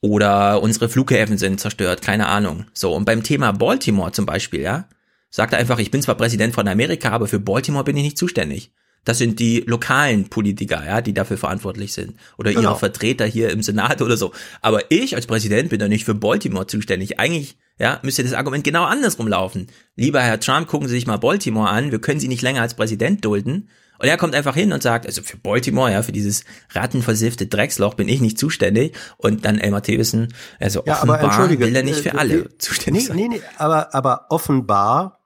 Oder 0.00 0.60
unsere 0.60 0.88
Flughäfen 0.88 1.38
sind 1.38 1.60
zerstört, 1.60 2.02
keine 2.02 2.26
Ahnung. 2.26 2.66
So, 2.74 2.92
und 2.94 3.04
beim 3.04 3.22
Thema 3.22 3.52
Baltimore 3.52 4.10
zum 4.10 4.26
Beispiel, 4.26 4.60
ja, 4.60 4.88
sagt 5.30 5.52
er 5.52 5.60
einfach, 5.60 5.78
ich 5.78 5.92
bin 5.92 6.02
zwar 6.02 6.16
Präsident 6.16 6.54
von 6.54 6.66
Amerika, 6.66 7.10
aber 7.10 7.28
für 7.28 7.38
Baltimore 7.38 7.84
bin 7.84 7.96
ich 7.96 8.02
nicht 8.02 8.18
zuständig. 8.18 8.72
Das 9.04 9.18
sind 9.18 9.38
die 9.38 9.60
lokalen 9.60 10.28
Politiker, 10.28 10.84
ja, 10.84 11.00
die 11.00 11.14
dafür 11.14 11.38
verantwortlich 11.38 11.92
sind. 11.92 12.16
Oder 12.38 12.50
Genau. 12.52 12.70
ihre 12.70 12.78
Vertreter 12.78 13.24
hier 13.24 13.50
im 13.50 13.62
Senat 13.62 14.02
oder 14.02 14.16
so. 14.16 14.32
Aber 14.62 14.90
ich 14.90 15.14
als 15.14 15.26
Präsident 15.26 15.70
bin 15.70 15.78
da 15.78 15.86
nicht 15.86 16.04
für 16.04 16.14
Baltimore 16.14 16.66
zuständig. 16.66 17.20
Eigentlich, 17.20 17.56
ja, 17.78 18.00
müsste 18.02 18.24
das 18.24 18.32
Argument 18.32 18.64
genau 18.64 18.84
andersrum 18.84 19.28
laufen. 19.28 19.68
Lieber 19.94 20.20
Herr 20.20 20.40
Trump, 20.40 20.66
gucken 20.66 20.88
Sie 20.88 20.94
sich 20.94 21.06
mal 21.06 21.18
Baltimore 21.18 21.68
an. 21.68 21.92
Wir 21.92 22.00
können 22.00 22.18
Sie 22.18 22.26
nicht 22.26 22.42
länger 22.42 22.62
als 22.62 22.74
Präsident 22.74 23.24
dulden. 23.24 23.68
Und 23.98 24.08
er 24.08 24.16
kommt 24.16 24.34
einfach 24.34 24.54
hin 24.54 24.72
und 24.72 24.82
sagt, 24.82 25.06
also 25.06 25.22
für 25.22 25.36
Baltimore, 25.36 25.90
ja, 25.90 26.02
für 26.02 26.12
dieses 26.12 26.44
rattenversiffte 26.70 27.46
Drecksloch 27.46 27.94
bin 27.94 28.08
ich 28.08 28.20
nicht 28.20 28.38
zuständig. 28.38 28.96
Und 29.16 29.44
dann 29.44 29.58
Elmar 29.58 29.82
Thewissen, 29.82 30.34
also 30.60 30.82
Ja, 30.84 30.94
offenbar 30.96 31.48
will 31.48 31.76
er 31.76 31.82
nicht 31.82 32.00
äh, 32.00 32.10
für 32.10 32.18
alle 32.18 32.34
äh, 32.34 32.58
zuständig 32.58 33.04
nee, 33.04 33.08
sein. 33.08 33.16
Nee, 33.16 33.28
nee, 33.28 33.42
aber, 33.56 33.94
aber 33.94 34.26
offenbar, 34.30 35.20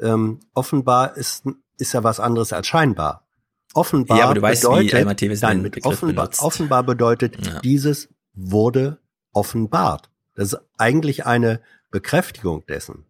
ähm, 0.00 0.40
offenbar 0.54 1.16
ist, 1.16 1.44
ist 1.82 1.92
ja 1.92 2.02
was 2.02 2.18
anderes 2.20 2.52
als 2.52 2.66
scheinbar. 2.66 3.26
Offenbar 3.74 4.18
Ja, 4.18 4.24
aber 4.26 4.34
du 4.34 4.42
weißt, 4.42 4.64
wie 4.64 4.68
bedeutet, 4.68 4.94
Elmar 4.94 5.16
Thewissen 5.16 5.46
nein, 5.48 5.62
mit 5.62 5.84
offenbar, 5.84 6.24
benutzt. 6.26 6.40
offenbar 6.42 6.82
bedeutet, 6.82 7.36
dieses 7.64 8.08
wurde 8.34 8.98
offenbart. 9.32 10.10
Das 10.34 10.52
ist 10.52 10.60
eigentlich 10.78 11.26
eine 11.26 11.60
Bekräftigung 11.90 12.64
dessen. 12.66 13.04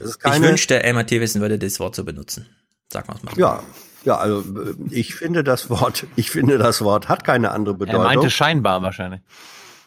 Das 0.00 0.10
ist 0.10 0.16
Ich 0.16 0.22
keine, 0.22 0.48
wünschte, 0.48 0.82
Elmar 0.82 1.06
Thewissen 1.06 1.40
würde 1.40 1.58
das 1.58 1.78
Wort 1.80 1.94
so 1.94 2.04
benutzen. 2.04 2.46
Sag 2.92 3.06
mal's 3.08 3.22
mal. 3.22 3.32
ja, 3.36 3.62
ja, 4.04 4.16
also 4.16 4.40
äh, 4.40 4.74
ich 4.90 5.14
finde 5.14 5.44
das 5.44 5.68
Wort, 5.70 6.06
ich 6.16 6.30
finde 6.30 6.58
das 6.58 6.82
Wort 6.82 7.08
hat 7.08 7.24
keine 7.24 7.50
andere 7.50 7.74
Er 7.74 7.78
Bedeutung. 7.78 8.02
meinte 8.04 8.30
scheinbar 8.30 8.82
wahrscheinlich. 8.82 9.20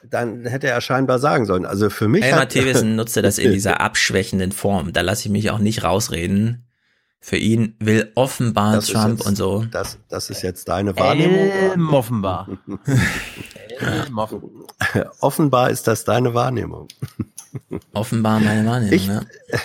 Dann 0.10 0.46
hätte 0.46 0.68
er 0.68 0.82
scheinbar 0.82 1.20
sagen 1.20 1.46
sollen. 1.46 1.66
Also 1.66 1.90
für 1.90 2.08
mich 2.08 2.24
Elmar 2.24 2.42
hat, 2.42 2.50
Thewissen 2.50 2.96
nutzte 2.96 3.22
das 3.28 3.38
in 3.38 3.52
dieser 3.52 3.82
abschwächenden 3.82 4.52
Form. 4.52 4.94
Da 4.94 5.02
lasse 5.02 5.26
ich 5.26 5.32
mich 5.32 5.50
auch 5.52 5.60
nicht 5.60 5.84
rausreden. 5.84 6.66
Für 7.24 7.38
ihn 7.38 7.75
will 7.80 8.11
offenbar 8.16 8.74
Das 8.75 8.88
Trump 8.88 9.19
jetzt- 9.19 9.27
und 9.27 9.35
so. 9.35 9.64
Das, 9.69 10.00
das 10.09 10.32
ist 10.32 10.41
jetzt 10.41 10.67
deine 10.67 10.98
Wahrnehmung. 10.98 11.38
Elm 11.38 11.93
offenbar. 11.93 12.48
Elm 13.80 14.17
offenbar. 14.17 14.51
Offenbar 15.19 15.69
ist 15.69 15.88
das 15.88 16.03
deine 16.03 16.33
Wahrnehmung. 16.33 16.88
Offenbar 17.93 18.40
meine 18.40 18.67
Wahrnehmung, 18.67 18.93
Ich, 18.93 19.06
ja. 19.08 19.22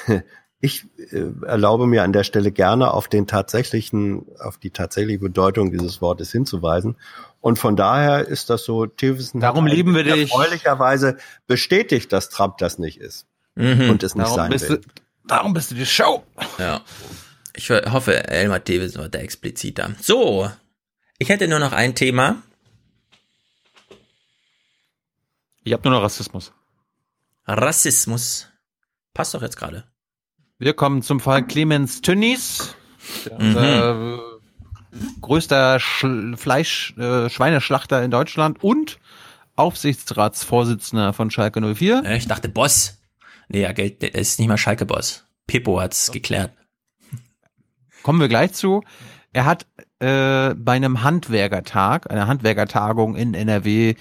ich 0.60 0.84
äh, 1.12 1.32
erlaube 1.46 1.86
mir 1.86 2.02
an 2.02 2.12
der 2.12 2.24
Stelle 2.24 2.52
gerne 2.52 2.92
auf 2.92 3.08
den 3.08 3.26
tatsächlichen, 3.26 4.26
auf 4.38 4.58
die 4.58 4.70
tatsächliche 4.70 5.20
Bedeutung 5.20 5.70
dieses 5.72 6.02
Wortes 6.02 6.30
hinzuweisen. 6.32 6.96
Und 7.40 7.58
von 7.58 7.74
daher 7.74 8.26
ist 8.26 8.50
das 8.50 8.64
so, 8.64 8.84
Tilson 8.84 9.40
Darum 9.40 9.66
lieben 9.66 9.94
wir 9.94 10.02
dich. 10.04 10.30
erfreulicherweise 10.30 11.16
bestätigt, 11.46 12.12
dass 12.12 12.28
Trump 12.28 12.58
das 12.58 12.78
nicht 12.78 13.00
ist. 13.00 13.26
Mhm. 13.54 13.88
Und 13.88 14.02
es 14.02 14.14
nicht 14.14 14.26
Darum 14.26 14.36
sein 14.36 14.50
bist, 14.50 14.68
will. 14.68 14.78
du, 14.78 14.88
darum 15.26 15.54
bist 15.54 15.70
du 15.70 15.74
die 15.74 15.86
Show. 15.86 16.22
Ja. 16.58 16.82
Ich 17.56 17.70
hoffe, 17.70 18.28
Elmar 18.28 18.62
Thewissen 18.62 19.00
wird 19.00 19.14
da 19.14 19.18
expliziter. 19.18 19.94
So. 20.00 20.50
Ich 21.18 21.28
hätte 21.30 21.48
nur 21.48 21.58
noch 21.58 21.72
ein 21.72 21.94
Thema. 21.94 22.42
Ich 25.64 25.72
habe 25.72 25.88
nur 25.88 25.98
noch 25.98 26.04
Rassismus. 26.04 26.52
Rassismus. 27.46 28.48
Passt 29.14 29.34
doch 29.34 29.42
jetzt 29.42 29.56
gerade. 29.56 29.84
Wir 30.58 30.74
kommen 30.74 31.02
zum 31.02 31.20
Fall 31.20 31.46
Clemens 31.46 32.02
Tönnies. 32.02 32.74
Mhm. 33.38 33.56
Äh, 33.56 34.18
größter 35.20 35.80
Sch 35.80 36.04
Fleisch, 36.36 36.94
äh, 36.98 37.28
Schweineschlachter 37.30 38.02
in 38.02 38.10
Deutschland 38.10 38.62
und 38.62 38.98
Aufsichtsratsvorsitzender 39.56 41.12
von 41.12 41.30
Schalke 41.30 41.60
04. 41.74 42.02
Äh, 42.04 42.16
Ich 42.18 42.28
dachte 42.28 42.48
Boss. 42.48 42.98
Nee, 43.48 43.62
ja, 43.62 43.72
Geld, 43.72 44.02
ist 44.02 44.38
nicht 44.38 44.48
mal 44.48 44.58
Schalke-Boss. 44.58 45.24
Pippo 45.46 45.80
hat's 45.80 46.10
geklärt. 46.10 46.52
Kommen 48.06 48.20
wir 48.20 48.28
gleich 48.28 48.52
zu. 48.52 48.84
Er 49.32 49.46
hat 49.46 49.66
äh, 49.98 50.54
bei 50.54 50.74
einem 50.74 51.02
Handwerkertag, 51.02 52.08
einer 52.08 52.28
Handwerkertagung 52.28 53.16
in 53.16 53.34
NRW, 53.34 53.96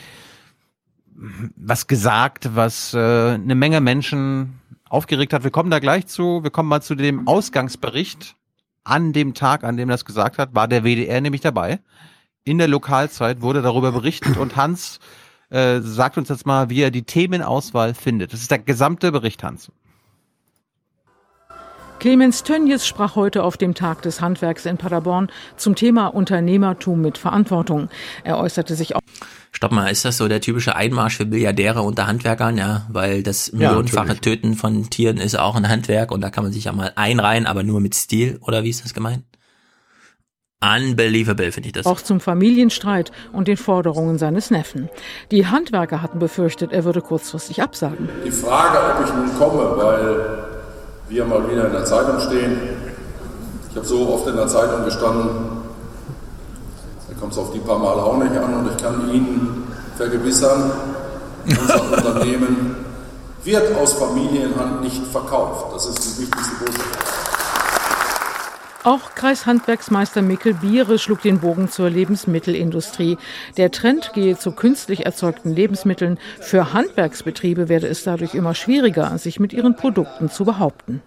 was 1.55 1.87
gesagt, 1.87 2.51
was 2.53 2.93
äh, 2.93 2.99
eine 2.99 3.55
Menge 3.55 3.81
Menschen 3.81 4.59
aufgeregt 4.87 5.33
hat. 5.33 5.43
Wir 5.43 5.49
kommen 5.49 5.71
da 5.71 5.79
gleich 5.79 6.05
zu. 6.05 6.43
Wir 6.43 6.51
kommen 6.51 6.69
mal 6.69 6.83
zu 6.83 6.93
dem 6.93 7.27
Ausgangsbericht. 7.27 8.35
An 8.83 9.11
dem 9.11 9.33
Tag, 9.33 9.63
an 9.63 9.75
dem 9.75 9.89
das 9.89 10.05
gesagt 10.05 10.37
hat, 10.37 10.53
war 10.53 10.67
der 10.67 10.83
WDR 10.83 11.19
nämlich 11.19 11.41
dabei. 11.41 11.79
In 12.43 12.59
der 12.59 12.67
Lokalzeit 12.67 13.41
wurde 13.41 13.63
darüber 13.63 13.91
berichtet 13.91 14.37
und 14.37 14.55
Hans 14.55 14.99
äh, 15.49 15.79
sagt 15.79 16.19
uns 16.19 16.29
jetzt 16.29 16.45
mal, 16.45 16.69
wie 16.69 16.81
er 16.81 16.91
die 16.91 17.05
Themenauswahl 17.05 17.95
findet. 17.95 18.33
Das 18.33 18.41
ist 18.41 18.51
der 18.51 18.59
gesamte 18.59 19.11
Bericht, 19.11 19.41
Hans. 19.41 19.71
Clemens 22.05 22.43
Tönjes 22.43 22.85
sprach 22.85 23.15
heute 23.15 23.43
auf 23.43 23.57
dem 23.57 23.73
Tag 23.73 24.03
des 24.03 24.21
Handwerks 24.21 24.67
in 24.67 24.77
Paderborn 24.77 25.31
zum 25.57 25.73
Thema 25.73 26.05
Unternehmertum 26.05 27.01
mit 27.01 27.17
Verantwortung. 27.17 27.89
Er 28.23 28.37
äußerte 28.37 28.75
sich 28.75 28.95
auch. 28.95 28.99
Stopp 29.51 29.71
mal, 29.71 29.87
ist 29.87 30.05
das 30.05 30.17
so 30.17 30.27
der 30.27 30.39
typische 30.39 30.75
Einmarsch 30.75 31.17
für 31.17 31.25
Milliardäre 31.25 31.81
unter 31.81 32.05
Handwerkern? 32.05 32.59
Ja, 32.59 32.85
weil 32.89 33.23
das 33.23 33.53
millionenfache 33.53 34.09
natürlich. 34.09 34.41
Töten 34.41 34.53
von 34.53 34.87
Tieren 34.91 35.17
ist 35.17 35.33
auch 35.39 35.55
ein 35.55 35.67
Handwerk 35.67 36.11
und 36.11 36.21
da 36.21 36.29
kann 36.29 36.43
man 36.43 36.53
sich 36.53 36.65
ja 36.65 36.73
mal 36.73 36.91
einreihen, 36.95 37.47
aber 37.47 37.63
nur 37.63 37.81
mit 37.81 37.95
Stil, 37.95 38.37
oder 38.41 38.63
wie 38.63 38.69
ist 38.69 38.85
das 38.85 38.93
gemeint? 38.93 39.23
Unbelievable, 40.61 41.51
finde 41.51 41.69
ich 41.69 41.73
das. 41.73 41.87
Auch 41.87 42.01
zum 42.01 42.19
Familienstreit 42.19 43.11
und 43.33 43.47
den 43.47 43.57
Forderungen 43.57 44.19
seines 44.19 44.51
Neffen. 44.51 44.89
Die 45.31 45.47
Handwerker 45.47 46.03
hatten 46.03 46.19
befürchtet, 46.19 46.71
er 46.71 46.83
würde 46.83 47.01
kurzfristig 47.01 47.63
absagen. 47.63 48.09
Die 48.23 48.29
Frage, 48.29 48.77
ob 48.93 49.07
ich 49.07 49.11
nun 49.11 49.35
komme, 49.39 49.75
weil 49.75 50.54
wir 51.07 51.25
mal 51.25 51.49
wieder 51.49 51.67
in 51.67 51.73
der 51.73 51.85
Zeitung 51.85 52.19
stehen. 52.19 52.57
Ich 53.69 53.75
habe 53.75 53.85
so 53.85 54.09
oft 54.09 54.27
in 54.27 54.35
der 54.35 54.47
Zeitung 54.47 54.85
gestanden, 54.85 55.63
da 57.07 57.19
kommt 57.19 57.33
es 57.33 57.37
auf 57.37 57.51
die 57.51 57.59
paar 57.59 57.79
Mal 57.79 57.99
auch 57.99 58.17
nicht 58.17 58.35
an 58.35 58.53
und 58.53 58.71
ich 58.71 58.77
kann 58.77 59.09
Ihnen 59.09 59.67
vergewissern, 59.97 60.71
unser 61.45 61.91
Unternehmen 61.97 62.75
wird 63.43 63.77
aus 63.77 63.93
Familienhand 63.93 64.81
nicht 64.81 65.05
verkauft. 65.07 65.73
Das 65.75 65.85
ist 65.85 66.17
die 66.17 66.23
wichtigste 66.23 66.55
Botschaft. 66.55 67.34
Auch 68.85 69.15
Kreishandwerksmeister 69.15 70.21
Mikkel 70.21 70.53
Biere 70.53 70.99
schlug 70.99 71.23
den 71.23 71.39
Bogen 71.39 71.69
zur 71.69 71.89
Lebensmittelindustrie. 71.89 73.17
Der 73.57 73.71
Trend 73.71 74.11
gehe 74.13 74.37
zu 74.37 74.51
künstlich 74.51 75.07
erzeugten 75.07 75.55
Lebensmitteln. 75.55 76.19
Für 76.39 76.71
Handwerksbetriebe 76.71 77.67
werde 77.67 77.87
es 77.87 78.03
dadurch 78.03 78.35
immer 78.35 78.53
schwieriger, 78.53 79.17
sich 79.17 79.39
mit 79.39 79.53
ihren 79.53 79.75
Produkten 79.75 80.29
zu 80.29 80.45
behaupten. 80.45 81.01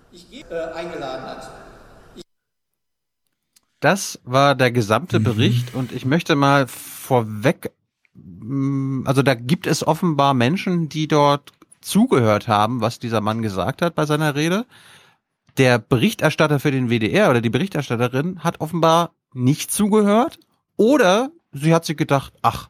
Das 3.78 4.18
war 4.24 4.56
der 4.56 4.72
gesamte 4.72 5.20
mhm. 5.20 5.24
Bericht 5.24 5.74
und 5.76 5.92
ich 5.92 6.04
möchte 6.04 6.34
mal 6.34 6.66
vorweg, 6.66 7.70
mm, 8.14 9.06
also 9.06 9.22
da 9.22 9.34
gibt 9.36 9.68
es 9.68 9.86
offenbar 9.86 10.34
Menschen, 10.34 10.88
die 10.88 11.06
dort 11.06 11.52
zugehört 11.80 12.48
haben, 12.48 12.80
was 12.80 12.98
dieser 12.98 13.20
Mann 13.20 13.40
gesagt 13.40 13.82
hat 13.82 13.94
bei 13.94 14.04
seiner 14.04 14.34
Rede 14.34 14.66
der 15.58 15.78
Berichterstatter 15.78 16.60
für 16.60 16.70
den 16.70 16.88
WDR 16.88 17.30
oder 17.30 17.40
die 17.40 17.50
Berichterstatterin 17.50 18.44
hat 18.44 18.60
offenbar 18.60 19.12
nicht 19.34 19.70
zugehört 19.70 20.38
oder 20.76 21.30
sie 21.52 21.74
hat 21.74 21.84
sich 21.84 21.96
gedacht, 21.96 22.32
ach, 22.42 22.68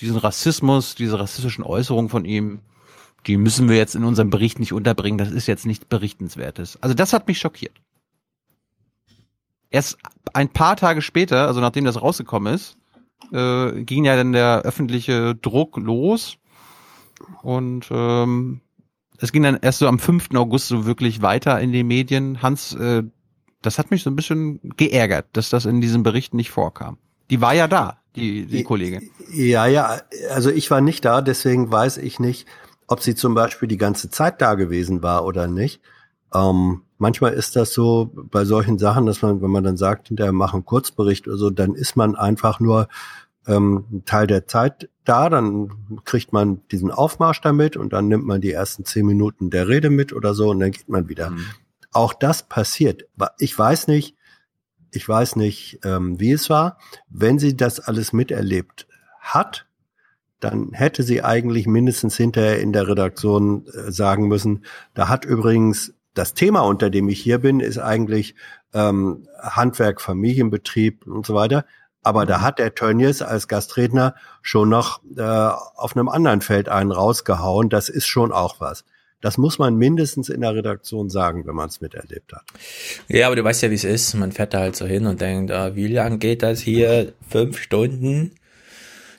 diesen 0.00 0.18
Rassismus, 0.18 0.94
diese 0.94 1.18
rassistischen 1.18 1.64
Äußerungen 1.64 2.10
von 2.10 2.24
ihm, 2.24 2.60
die 3.26 3.36
müssen 3.38 3.68
wir 3.68 3.76
jetzt 3.76 3.94
in 3.94 4.04
unserem 4.04 4.30
Bericht 4.30 4.58
nicht 4.58 4.72
unterbringen, 4.72 5.18
das 5.18 5.30
ist 5.30 5.46
jetzt 5.46 5.66
nichts 5.66 5.86
Berichtenswertes. 5.86 6.78
Also 6.82 6.94
das 6.94 7.12
hat 7.12 7.26
mich 7.26 7.38
schockiert. 7.38 7.80
Erst 9.70 9.98
ein 10.34 10.50
paar 10.50 10.76
Tage 10.76 11.00
später, 11.00 11.46
also 11.46 11.60
nachdem 11.60 11.84
das 11.84 12.00
rausgekommen 12.00 12.54
ist, 12.54 12.76
äh, 13.32 13.82
ging 13.82 14.04
ja 14.04 14.14
dann 14.14 14.32
der 14.32 14.62
öffentliche 14.62 15.34
Druck 15.34 15.78
los 15.78 16.36
und 17.42 17.88
ähm, 17.90 18.60
es 19.18 19.32
ging 19.32 19.42
dann 19.42 19.58
erst 19.60 19.78
so 19.78 19.88
am 19.88 19.98
5. 19.98 20.30
August 20.34 20.68
so 20.68 20.86
wirklich 20.86 21.22
weiter 21.22 21.60
in 21.60 21.72
den 21.72 21.86
Medien. 21.86 22.42
Hans, 22.42 22.74
äh, 22.74 23.02
das 23.62 23.78
hat 23.78 23.90
mich 23.90 24.02
so 24.02 24.10
ein 24.10 24.16
bisschen 24.16 24.60
geärgert, 24.76 25.26
dass 25.32 25.50
das 25.50 25.66
in 25.66 25.80
diesem 25.80 26.02
Bericht 26.02 26.34
nicht 26.34 26.50
vorkam. 26.50 26.98
Die 27.30 27.40
war 27.40 27.54
ja 27.54 27.68
da, 27.68 27.98
die, 28.16 28.46
die 28.46 28.64
Kollegin. 28.64 29.10
Ja, 29.32 29.66
ja, 29.66 30.00
also 30.30 30.50
ich 30.50 30.70
war 30.70 30.80
nicht 30.80 31.04
da, 31.04 31.22
deswegen 31.22 31.70
weiß 31.70 31.98
ich 31.98 32.20
nicht, 32.20 32.46
ob 32.86 33.00
sie 33.00 33.14
zum 33.14 33.34
Beispiel 33.34 33.68
die 33.68 33.78
ganze 33.78 34.10
Zeit 34.10 34.42
da 34.42 34.54
gewesen 34.54 35.02
war 35.02 35.24
oder 35.24 35.46
nicht. 35.46 35.80
Ähm, 36.34 36.82
manchmal 36.98 37.32
ist 37.32 37.56
das 37.56 37.72
so 37.72 38.10
bei 38.14 38.44
solchen 38.44 38.78
Sachen, 38.78 39.06
dass 39.06 39.22
man, 39.22 39.40
wenn 39.40 39.50
man 39.50 39.64
dann 39.64 39.76
sagt, 39.76 40.08
hinterher 40.08 40.32
machen 40.32 40.64
Kurzbericht 40.64 41.26
oder 41.26 41.36
so, 41.36 41.50
dann 41.50 41.74
ist 41.74 41.96
man 41.96 42.14
einfach 42.16 42.60
nur 42.60 42.88
ähm, 43.46 44.02
Teil 44.06 44.26
der 44.26 44.46
Zeit 44.46 44.88
da, 45.04 45.28
dann 45.28 46.00
kriegt 46.04 46.32
man 46.32 46.66
diesen 46.68 46.90
Aufmarsch 46.90 47.40
damit 47.40 47.76
und 47.76 47.92
dann 47.92 48.08
nimmt 48.08 48.24
man 48.24 48.40
die 48.40 48.52
ersten 48.52 48.84
zehn 48.84 49.06
Minuten 49.06 49.50
der 49.50 49.68
Rede 49.68 49.90
mit 49.90 50.12
oder 50.12 50.34
so 50.34 50.50
und 50.50 50.60
dann 50.60 50.70
geht 50.70 50.88
man 50.88 51.08
wieder. 51.08 51.30
Mhm. 51.30 51.44
Auch 51.92 52.14
das 52.14 52.48
passiert. 52.48 53.04
Ich 53.38 53.56
weiß 53.58 53.88
nicht, 53.88 54.16
ich 54.90 55.08
weiß 55.08 55.36
nicht, 55.36 55.80
ähm, 55.84 56.18
wie 56.20 56.32
es 56.32 56.48
war. 56.48 56.78
Wenn 57.08 57.38
sie 57.38 57.56
das 57.56 57.80
alles 57.80 58.12
miterlebt 58.12 58.86
hat, 59.20 59.66
dann 60.40 60.72
hätte 60.72 61.02
sie 61.02 61.22
eigentlich 61.22 61.66
mindestens 61.66 62.16
hinterher 62.16 62.60
in 62.60 62.72
der 62.72 62.86
Redaktion 62.86 63.66
äh, 63.66 63.90
sagen 63.90 64.28
müssen, 64.28 64.64
da 64.94 65.08
hat 65.08 65.24
übrigens 65.24 65.94
das 66.12 66.34
Thema, 66.34 66.60
unter 66.60 66.90
dem 66.90 67.08
ich 67.08 67.20
hier 67.20 67.38
bin, 67.38 67.60
ist 67.60 67.78
eigentlich 67.78 68.34
ähm, 68.72 69.26
Handwerk, 69.40 70.00
Familienbetrieb 70.00 71.06
und 71.06 71.26
so 71.26 71.34
weiter. 71.34 71.64
Aber 72.04 72.26
da 72.26 72.40
hat 72.40 72.58
der 72.58 72.74
Tönnies 72.74 73.22
als 73.22 73.48
Gastredner 73.48 74.14
schon 74.42 74.68
noch 74.68 75.00
äh, 75.16 75.22
auf 75.22 75.96
einem 75.96 76.08
anderen 76.08 76.42
Feld 76.42 76.68
einen 76.68 76.92
rausgehauen. 76.92 77.70
Das 77.70 77.88
ist 77.88 78.06
schon 78.06 78.30
auch 78.30 78.60
was. 78.60 78.84
Das 79.20 79.38
muss 79.38 79.58
man 79.58 79.76
mindestens 79.76 80.28
in 80.28 80.42
der 80.42 80.54
Redaktion 80.54 81.08
sagen, 81.08 81.46
wenn 81.46 81.54
man 81.54 81.70
es 81.70 81.80
miterlebt 81.80 82.34
hat. 82.34 82.44
Ja, 83.08 83.26
aber 83.26 83.36
du 83.36 83.42
weißt 83.42 83.62
ja, 83.62 83.70
wie 83.70 83.74
es 83.74 83.84
ist. 83.84 84.12
Man 84.12 84.32
fährt 84.32 84.52
da 84.52 84.58
halt 84.58 84.76
so 84.76 84.84
hin 84.84 85.06
und 85.06 85.22
denkt, 85.22 85.50
ah, 85.50 85.74
wie 85.74 85.88
lang 85.88 86.18
geht 86.18 86.42
das 86.42 86.60
hier? 86.60 87.14
Fünf 87.30 87.58
Stunden? 87.58 88.32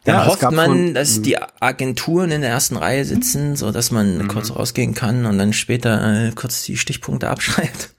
Dann 0.04 0.18
ja, 0.18 0.28
hofft 0.28 0.44
man, 0.52 0.68
von, 0.68 0.94
dass 0.94 1.24
die 1.24 1.40
Agenturen 1.60 2.30
in 2.30 2.42
der 2.42 2.52
ersten 2.52 2.78
Reihe 2.78 3.04
sitzen, 3.04 3.56
so 3.56 3.72
dass 3.72 3.90
man 3.90 4.20
mhm. 4.20 4.28
kurz 4.28 4.56
rausgehen 4.56 4.94
kann 4.94 5.26
und 5.26 5.40
dann 5.40 5.54
später 5.54 6.28
äh, 6.28 6.32
kurz 6.36 6.64
die 6.64 6.78
Stichpunkte 6.78 7.28
abschreibt. 7.28 7.96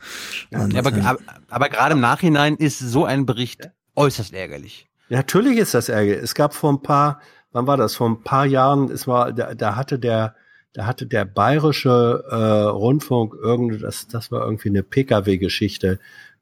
Ja, 0.52 0.60
aber, 0.60 0.92
aber, 0.94 1.18
aber 1.48 1.68
gerade 1.68 1.94
im 1.94 2.00
Nachhinein 2.00 2.55
ist 2.55 2.78
so 2.78 3.05
ein 3.05 3.26
Bericht 3.26 3.70
äußerst 3.97 4.33
ärgerlich. 4.34 4.89
Ja, 5.08 5.18
natürlich 5.18 5.58
ist 5.58 5.75
das 5.75 5.89
ärgerlich. 5.89 6.23
Es 6.23 6.34
gab 6.34 6.55
vor 6.55 6.73
ein 6.73 6.83
paar, 6.83 7.20
wann 7.52 7.66
war 7.66 7.76
das? 7.76 7.97
Vor 7.97 8.08
ein 8.08 8.23
paar 8.23 8.47
Jahren, 8.47 8.91
es 8.91 9.07
war, 9.07 9.33
da, 9.33 9.55
da 9.55 9.76
hatte 9.76 9.99
der, 9.99 10.34
da 10.73 10.86
hatte 10.86 11.07
der 11.07 11.25
bayerische 11.25 12.25
äh, 12.31 12.34
Rundfunk 12.34 13.34
irgendwie, 13.41 13.78
das, 13.78 14.08
das 14.08 14.31
war 14.31 14.44
irgendwie 14.44 14.68
eine 14.68 14.83
PKW-Geschichte. 14.83 15.99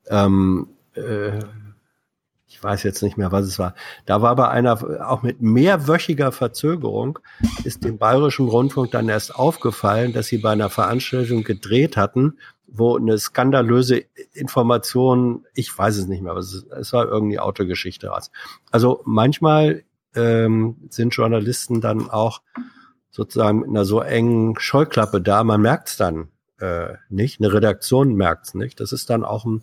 Ähm, 0.08 0.68
äh, 0.94 1.38
ich 2.54 2.62
weiß 2.62 2.84
jetzt 2.84 3.02
nicht 3.02 3.16
mehr, 3.16 3.32
was 3.32 3.46
es 3.46 3.58
war. 3.58 3.74
Da 4.06 4.22
war 4.22 4.36
bei 4.36 4.48
einer, 4.48 5.08
auch 5.08 5.22
mit 5.22 5.42
mehrwöchiger 5.42 6.30
Verzögerung, 6.30 7.18
ist 7.64 7.84
dem 7.84 7.98
bayerischen 7.98 8.48
Rundfunk 8.48 8.92
dann 8.92 9.08
erst 9.08 9.34
aufgefallen, 9.34 10.12
dass 10.12 10.28
sie 10.28 10.38
bei 10.38 10.52
einer 10.52 10.70
Veranstaltung 10.70 11.42
gedreht 11.42 11.96
hatten 11.96 12.38
wo 12.66 12.96
eine 12.96 13.18
skandalöse 13.18 14.04
Information, 14.32 15.44
ich 15.54 15.76
weiß 15.76 15.96
es 15.96 16.06
nicht 16.06 16.22
mehr, 16.22 16.32
aber 16.32 16.40
es, 16.40 16.66
es 16.78 16.92
war 16.92 17.06
irgendwie 17.06 17.38
Autogeschichte. 17.38 18.12
Also 18.70 19.02
manchmal 19.04 19.84
ähm, 20.14 20.76
sind 20.88 21.14
Journalisten 21.14 21.80
dann 21.80 22.10
auch 22.10 22.42
sozusagen 23.10 23.60
mit 23.60 23.68
einer 23.68 23.84
so 23.84 24.00
engen 24.00 24.58
Scheuklappe 24.58 25.20
da, 25.20 25.44
man 25.44 25.60
merkt 25.60 25.88
es 25.88 25.96
dann 25.96 26.28
äh, 26.58 26.94
nicht, 27.08 27.40
eine 27.40 27.52
Redaktion 27.52 28.14
merkt 28.14 28.46
es 28.46 28.54
nicht. 28.54 28.80
Das 28.80 28.92
ist 28.92 29.10
dann 29.10 29.24
auch 29.24 29.44
ein 29.44 29.62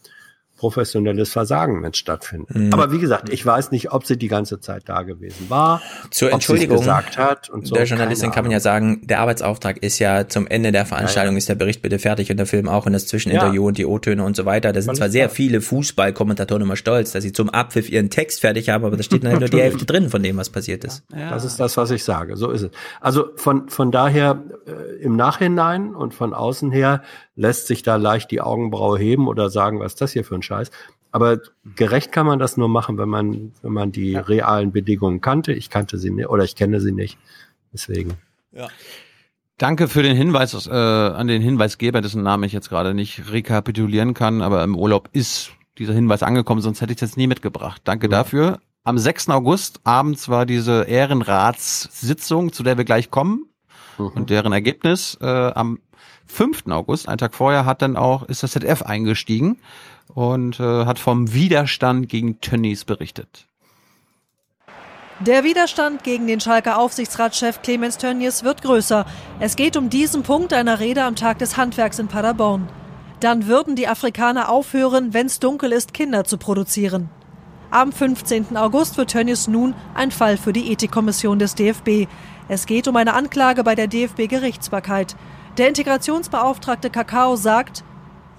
professionelles 0.62 1.32
Versagen 1.32 1.82
wenn 1.82 1.90
es 1.90 1.98
stattfindet. 1.98 2.56
Mhm. 2.56 2.72
Aber 2.72 2.92
wie 2.92 3.00
gesagt, 3.00 3.30
ich 3.30 3.44
weiß 3.44 3.72
nicht, 3.72 3.92
ob 3.92 4.06
sie 4.06 4.16
die 4.16 4.28
ganze 4.28 4.60
Zeit 4.60 4.84
da 4.86 5.02
gewesen 5.02 5.50
war. 5.50 5.82
Zur 6.12 6.32
Entschuldigung 6.32 6.78
gesagt 6.78 7.18
hat 7.18 7.50
und 7.50 7.66
so. 7.66 7.74
Der 7.74 7.86
Journalistin 7.86 8.30
kann 8.30 8.44
man 8.44 8.52
ja 8.52 8.60
sagen, 8.60 9.02
der 9.08 9.22
Arbeitsauftrag 9.22 9.80
ist 9.80 9.98
ja 9.98 10.28
zum 10.28 10.46
Ende 10.46 10.72
der 10.72 10.86
Veranstaltung 10.86 11.32
ja, 11.32 11.38
ja. 11.38 11.38
ist 11.40 11.50
der 11.50 11.56
Bericht 11.56 11.82
bitte 11.82 11.98
fertig 11.98 12.30
und 12.30 12.38
der 12.38 12.46
Film 12.46 12.70
auch 12.70 12.86
und 12.86 12.94
das 12.94 13.08
Zwischeninterview 13.08 13.64
ja. 13.64 13.68
und 13.70 13.78
die 13.80 13.88
O-Töne 13.88 14.24
und 14.24 14.36
so 14.36 14.46
weiter. 14.46 14.72
Da 14.72 14.84
sind 14.84 14.96
zwar 14.96 15.10
sehr 15.10 15.30
viele 15.30 15.62
Fußballkommentatoren 15.62 16.62
immer 16.62 16.76
stolz, 16.76 17.12
dass 17.12 17.24
sie 17.24 17.34
zum 17.34 17.50
Abpfiff 17.50 17.90
ihren 17.90 18.12
Text 18.12 18.42
fertig 18.42 18.70
haben, 18.70 18.86
aber 18.86 18.98
da 18.98 19.02
steht 19.02 19.26
halt 19.26 19.40
nur 19.40 19.50
die 19.50 19.62
Hälfte 19.62 19.86
drin 19.86 20.12
von 20.12 20.22
dem, 20.22 20.38
was 20.38 20.52
passiert 20.52 20.84
ist. 20.84 21.04
Das 21.10 21.44
ist 21.44 21.60
das, 21.60 21.76
was 21.76 21.90
ich 21.90 22.04
sage. 22.04 22.38
So 22.38 22.52
ist 22.52 22.62
es. 22.62 22.70
Also 23.00 23.30
von, 23.36 23.68
von 23.68 23.90
daher 23.92 24.44
äh, 24.68 25.02
im 25.04 25.16
Nachhinein 25.16 25.96
und 25.96 26.14
von 26.14 26.36
außen 26.36 26.72
her 26.72 27.02
lässt 27.36 27.66
sich 27.66 27.82
da 27.82 27.96
leicht 27.96 28.30
die 28.30 28.42
Augenbraue 28.42 29.00
heben 29.00 29.28
oder 29.28 29.50
sagen, 29.50 29.80
was 29.80 29.94
ist 29.94 30.02
das 30.02 30.12
hier 30.12 30.24
für 30.24 30.36
ein 30.36 30.44
Scheiß. 30.52 30.72
Aber 31.12 31.40
gerecht 31.76 32.12
kann 32.12 32.26
man 32.26 32.40
das 32.40 32.58
nur 32.58 32.70
machen, 32.70 32.98
wenn 32.98 33.10
man, 33.10 33.52
wenn 33.62 33.74
man 33.74 33.92
die 33.92 34.12
ja. 34.12 34.22
realen 34.22 34.72
Bedingungen 34.72 35.22
kannte. 35.22 35.54
Ich 35.54 35.70
kannte 35.70 35.98
sie 35.98 36.10
nicht 36.10 36.30
oder 36.30 36.44
ich 36.44 36.56
kenne 36.56 36.80
sie 36.80 36.92
nicht. 36.92 37.18
Deswegen. 37.74 38.14
Ja. 38.52 38.68
Danke 39.58 39.88
für 39.88 40.04
den 40.04 40.16
Hinweis 40.16 40.68
äh, 40.68 40.72
an 40.72 41.28
den 41.28 41.42
Hinweisgeber, 41.42 42.02
dessen 42.02 42.24
Namen 42.24 42.44
ich 42.46 42.54
jetzt 42.54 42.70
gerade 42.70 42.94
nicht 42.94 43.32
rekapitulieren 43.32 44.14
kann, 44.14 44.42
aber 44.42 44.64
im 44.64 44.76
Urlaub 44.76 45.10
ist 45.12 45.52
dieser 45.78 45.94
Hinweis 45.94 46.24
angekommen, 46.24 46.62
sonst 46.62 46.82
hätte 46.82 46.94
ich 46.94 46.98
es 46.98 47.02
jetzt 47.02 47.18
nie 47.18 47.28
mitgebracht. 47.28 47.82
Danke 47.84 48.08
ja. 48.08 48.12
dafür. 48.12 48.60
Am 48.84 48.98
6. 48.98 49.30
August 49.30 49.80
abends 49.84 50.30
war 50.30 50.46
diese 50.46 50.84
Ehrenratssitzung, 50.84 52.52
zu 52.52 52.64
der 52.64 52.78
wir 52.78 52.86
gleich 52.86 53.12
kommen 53.12 53.46
mhm. 54.00 54.08
und 54.08 54.30
deren 54.30 54.52
Ergebnis. 54.52 55.18
Äh, 55.22 55.26
am 55.28 55.80
5. 56.26 56.68
August, 56.70 57.08
einen 57.08 57.20
Tag 57.20 57.36
vorher, 57.36 57.66
hat 57.66 57.82
dann 57.82 57.98
auch, 57.98 58.24
ist 58.24 58.42
das 58.42 58.52
ZDF 58.52 58.82
eingestiegen 58.82 59.58
und 60.14 60.60
äh, 60.60 60.86
hat 60.86 61.00
vom 61.00 61.34
Widerstand 61.34 62.10
gegen 62.10 62.40
Tönnies 62.42 62.86
berichtet. 62.86 63.48
Der 65.20 65.44
Widerstand 65.44 66.04
gegen 66.04 66.26
den 66.26 66.40
Schalker 66.40 66.80
Aufsichtsratschef 66.80 67.62
Clemens 67.62 68.00
Tönnies 68.00 68.44
wird 68.44 68.64
größer. 68.64 69.06
Es 69.40 69.56
geht 69.56 69.78
um 69.78 69.90
diesen 69.90 70.24
Punkt 70.24 70.52
einer 70.52 70.80
Rede 70.80 71.04
am 71.04 71.16
Tag 71.16 71.38
des 71.38 71.58
Handwerks 71.58 72.00
in 72.00 72.08
Paderborn. 72.08 72.68
Dann 73.20 73.46
würden 73.46 73.76
die 73.76 73.88
Afrikaner 73.88 74.50
aufhören, 74.50 75.14
wenn 75.14 75.28
es 75.28 75.40
dunkel 75.40 75.74
ist, 75.74 75.94
Kinder 75.94 76.24
zu 76.24 76.40
produzieren. 76.40 77.10
Am 77.70 77.92
15. 77.92 78.58
August 78.58 78.98
wird 78.98 79.12
Tönnies 79.12 79.48
nun 79.48 79.76
ein 79.94 80.10
Fall 80.10 80.38
für 80.38 80.54
die 80.54 80.72
Ethikkommission 80.72 81.38
des 81.38 81.54
DFB. 81.54 82.08
Es 82.48 82.66
geht 82.66 82.88
um 82.88 82.96
eine 82.96 83.14
Anklage 83.14 83.64
bei 83.64 83.76
der 83.76 83.88
DFB-Gerichtsbarkeit. 83.88 85.16
Der 85.60 85.68
Integrationsbeauftragte 85.68 86.90
Kakao 86.90 87.36
sagt, 87.36 87.84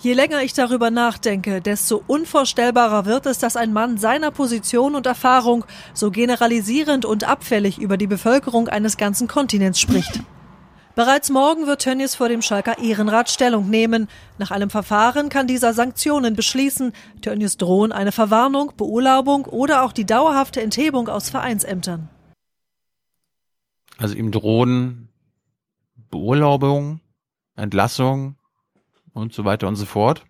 Je 0.03 0.15
länger 0.15 0.43
ich 0.43 0.53
darüber 0.53 0.91
nachdenke, 0.91 1.61
desto 1.61 2.03
unvorstellbarer 2.09 3.07
wird 3.07 3.25
es, 3.27 3.39
dass 3.39 3.55
ein 3.55 3.73
Mann 3.73 3.99
seiner 3.99 4.33
Position 4.33 4.97
und 4.97 5.07
Erfahrung 5.07 5.65
so 5.95 6.11
generalisierend 6.11 7.05
und 7.05 7.23
abfällig 7.23 7.79
über 7.79 7.97
die 7.97 8.09
Bevölkerung 8.09 8.67
eines 8.67 8.97
ganzen 8.97 9.29
Kontinents 9.29 9.79
spricht. 9.79 10.21
Bereits 10.97 11.31
morgen 11.31 11.69
wird 11.69 11.83
Tönnies 11.83 12.17
vor 12.17 12.29
dem 12.29 12.43
Schalker 12.43 12.79
Ehrenrat 12.79 13.31
Stellung 13.31 13.71
nehmen. 13.71 14.09
Nach 14.39 14.51
einem 14.51 14.71
Verfahren 14.71 15.29
kann 15.29 15.47
dieser 15.47 15.73
Sanktionen 15.73 16.35
beschließen. 16.35 16.93
Tönnies 17.21 17.57
drohen 17.57 17.93
eine 17.93 18.11
Verwarnung, 18.11 18.73
Beurlaubung 18.77 19.45
oder 19.45 19.85
auch 19.85 19.93
die 19.93 20.05
dauerhafte 20.05 20.61
Enthebung 20.61 21.09
aus 21.09 21.31
Vereinsämtern. 21.31 22.09
Also 23.99 24.17
ihm 24.17 24.33
drohen 24.33 25.11
Beurlaubung, 26.11 26.99
Entlassung 27.55 28.35
und 29.15 29.33
so 29.33 29.45
weiter 29.45 29.69
und 29.69 29.77
so 29.77 29.87
fort. 29.87 30.23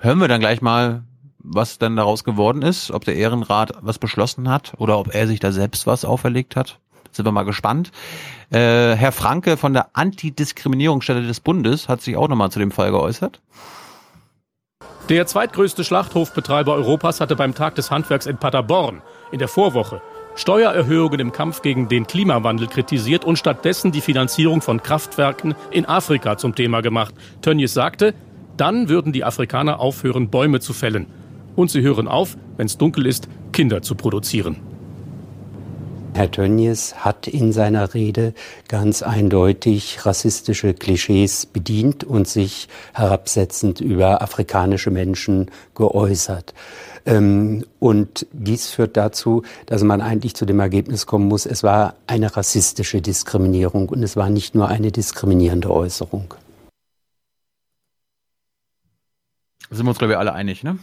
Hören 0.00 0.18
wir 0.18 0.28
dann 0.28 0.40
gleich 0.40 0.60
mal, 0.60 1.04
was 1.38 1.78
denn 1.78 1.96
daraus 1.96 2.24
geworden 2.24 2.62
ist, 2.62 2.90
ob 2.90 3.04
der 3.04 3.16
Ehrenrat 3.16 3.72
was 3.80 3.98
beschlossen 3.98 4.48
hat 4.48 4.72
oder 4.78 4.98
ob 4.98 5.14
er 5.14 5.26
sich 5.26 5.40
da 5.40 5.52
selbst 5.52 5.86
was 5.86 6.04
auferlegt 6.04 6.56
hat. 6.56 6.78
Sind 7.12 7.26
wir 7.26 7.32
mal 7.32 7.44
gespannt. 7.44 7.92
Äh, 8.50 8.94
Herr 8.96 9.12
Franke 9.12 9.56
von 9.56 9.72
der 9.72 9.90
Antidiskriminierungsstelle 9.92 11.26
des 11.26 11.40
Bundes 11.40 11.88
hat 11.88 12.00
sich 12.00 12.16
auch 12.16 12.28
nochmal 12.28 12.50
zu 12.50 12.58
dem 12.58 12.70
Fall 12.70 12.90
geäußert. 12.90 13.40
Der 15.08 15.26
zweitgrößte 15.26 15.84
Schlachthofbetreiber 15.84 16.74
Europas 16.74 17.20
hatte 17.20 17.36
beim 17.36 17.54
Tag 17.54 17.74
des 17.74 17.90
Handwerks 17.90 18.26
in 18.26 18.38
Paderborn 18.38 19.02
in 19.32 19.38
der 19.38 19.48
Vorwoche 19.48 20.00
Steuererhöhungen 20.36 21.20
im 21.20 21.32
Kampf 21.32 21.62
gegen 21.62 21.88
den 21.88 22.06
Klimawandel 22.06 22.66
kritisiert 22.66 23.24
und 23.24 23.38
stattdessen 23.38 23.92
die 23.92 24.00
Finanzierung 24.00 24.62
von 24.62 24.82
Kraftwerken 24.82 25.54
in 25.70 25.86
Afrika 25.86 26.36
zum 26.36 26.54
Thema 26.54 26.80
gemacht. 26.80 27.14
Tönnies 27.40 27.72
sagte, 27.72 28.14
dann 28.56 28.88
würden 28.88 29.12
die 29.12 29.24
Afrikaner 29.24 29.78
aufhören, 29.78 30.30
Bäume 30.30 30.60
zu 30.60 30.72
fällen. 30.72 31.06
Und 31.54 31.70
sie 31.70 31.82
hören 31.82 32.08
auf, 32.08 32.36
wenn 32.56 32.66
es 32.66 32.78
dunkel 32.78 33.06
ist, 33.06 33.28
Kinder 33.52 33.82
zu 33.82 33.94
produzieren. 33.94 34.56
Herr 36.14 36.30
Tönnies 36.30 36.94
hat 36.96 37.26
in 37.26 37.52
seiner 37.52 37.92
Rede 37.92 38.34
ganz 38.68 39.02
eindeutig 39.02 40.06
rassistische 40.06 40.72
Klischees 40.72 41.44
bedient 41.44 42.04
und 42.04 42.28
sich 42.28 42.68
herabsetzend 42.92 43.80
über 43.80 44.22
afrikanische 44.22 44.92
Menschen 44.92 45.50
geäußert. 45.74 46.54
Ähm, 47.06 47.64
und 47.80 48.26
dies 48.32 48.70
führt 48.70 48.96
dazu, 48.96 49.42
dass 49.66 49.82
man 49.82 50.00
eigentlich 50.00 50.34
zu 50.34 50.46
dem 50.46 50.60
Ergebnis 50.60 51.06
kommen 51.06 51.26
muss, 51.26 51.44
es 51.44 51.62
war 51.62 51.96
eine 52.06 52.34
rassistische 52.36 53.02
Diskriminierung 53.02 53.88
und 53.90 54.02
es 54.02 54.16
war 54.16 54.30
nicht 54.30 54.54
nur 54.54 54.68
eine 54.68 54.90
diskriminierende 54.90 55.70
Äußerung. 55.70 56.34
Sind 59.70 59.84
wir 59.84 59.90
uns, 59.90 59.98
glaube 59.98 60.12
ich, 60.14 60.18
alle 60.18 60.32
einig, 60.32 60.62
ne? 60.62 60.78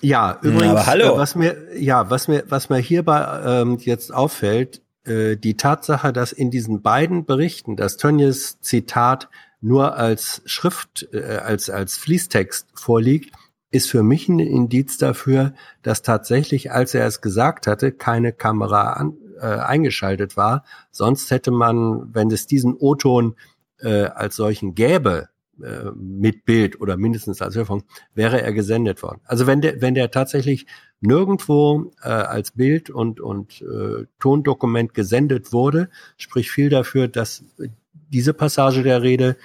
Ja, 0.00 0.38
übrigens, 0.42 0.72
Aber 0.72 0.86
hallo. 0.86 1.14
Äh, 1.14 1.18
was 1.18 1.34
mir, 1.34 1.56
ja, 1.78 2.10
was 2.10 2.28
mir, 2.28 2.44
was 2.48 2.68
mir 2.68 2.78
hierbei 2.78 3.40
ähm, 3.44 3.78
jetzt 3.80 4.12
auffällt, 4.12 4.82
äh, 5.06 5.36
die 5.36 5.56
Tatsache, 5.56 6.12
dass 6.12 6.32
in 6.32 6.50
diesen 6.50 6.82
beiden 6.82 7.24
Berichten 7.24 7.76
das 7.76 7.96
Tönnies 7.96 8.60
Zitat 8.60 9.28
nur 9.60 9.96
als 9.96 10.42
Schrift, 10.44 11.08
äh, 11.12 11.38
als, 11.38 11.70
als 11.70 11.96
Fließtext 11.96 12.68
vorliegt, 12.74 13.34
ist 13.74 13.90
für 13.90 14.02
mich 14.02 14.28
ein 14.28 14.38
Indiz 14.38 14.98
dafür, 14.98 15.52
dass 15.82 16.02
tatsächlich, 16.02 16.70
als 16.70 16.94
er 16.94 17.06
es 17.06 17.20
gesagt 17.20 17.66
hatte, 17.66 17.90
keine 17.92 18.32
Kamera 18.32 18.92
an, 18.92 19.14
äh, 19.40 19.46
eingeschaltet 19.46 20.36
war. 20.36 20.64
Sonst 20.92 21.30
hätte 21.30 21.50
man, 21.50 22.14
wenn 22.14 22.30
es 22.30 22.46
diesen 22.46 22.74
O-Ton 22.74 23.34
äh, 23.80 24.04
als 24.04 24.36
solchen 24.36 24.74
gäbe, 24.76 25.28
äh, 25.60 25.90
mit 25.96 26.44
Bild 26.44 26.80
oder 26.80 26.96
mindestens 26.96 27.42
als 27.42 27.56
Hörfunk, 27.56 27.84
wäre 28.14 28.40
er 28.40 28.52
gesendet 28.52 29.02
worden. 29.02 29.20
Also 29.24 29.46
wenn 29.48 29.60
der, 29.60 29.80
wenn 29.80 29.94
der 29.94 30.10
tatsächlich 30.12 30.66
nirgendwo 31.00 31.92
äh, 32.02 32.08
als 32.08 32.52
Bild 32.52 32.90
und, 32.90 33.20
und 33.20 33.60
äh, 33.62 34.06
Tondokument 34.20 34.94
gesendet 34.94 35.52
wurde, 35.52 35.90
spricht 36.16 36.50
viel 36.50 36.70
dafür, 36.70 37.08
dass 37.08 37.44
diese 37.90 38.34
Passage 38.34 38.84
der 38.84 39.02
Rede 39.02 39.36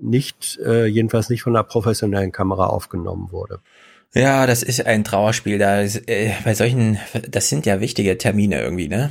nicht, 0.00 0.58
äh, 0.64 0.86
jedenfalls 0.86 1.28
nicht 1.28 1.42
von 1.42 1.54
einer 1.54 1.64
professionellen 1.64 2.32
Kamera 2.32 2.66
aufgenommen 2.66 3.32
wurde. 3.32 3.60
Ja, 4.14 4.46
das 4.46 4.62
ist 4.62 4.84
ein 4.84 5.04
Trauerspiel. 5.04 5.58
Da 5.58 5.80
ist, 5.80 6.08
äh, 6.08 6.32
bei 6.44 6.54
solchen, 6.54 6.98
das 7.28 7.48
sind 7.48 7.66
ja 7.66 7.80
wichtige 7.80 8.18
Termine 8.18 8.60
irgendwie, 8.60 8.88
ne? 8.88 9.10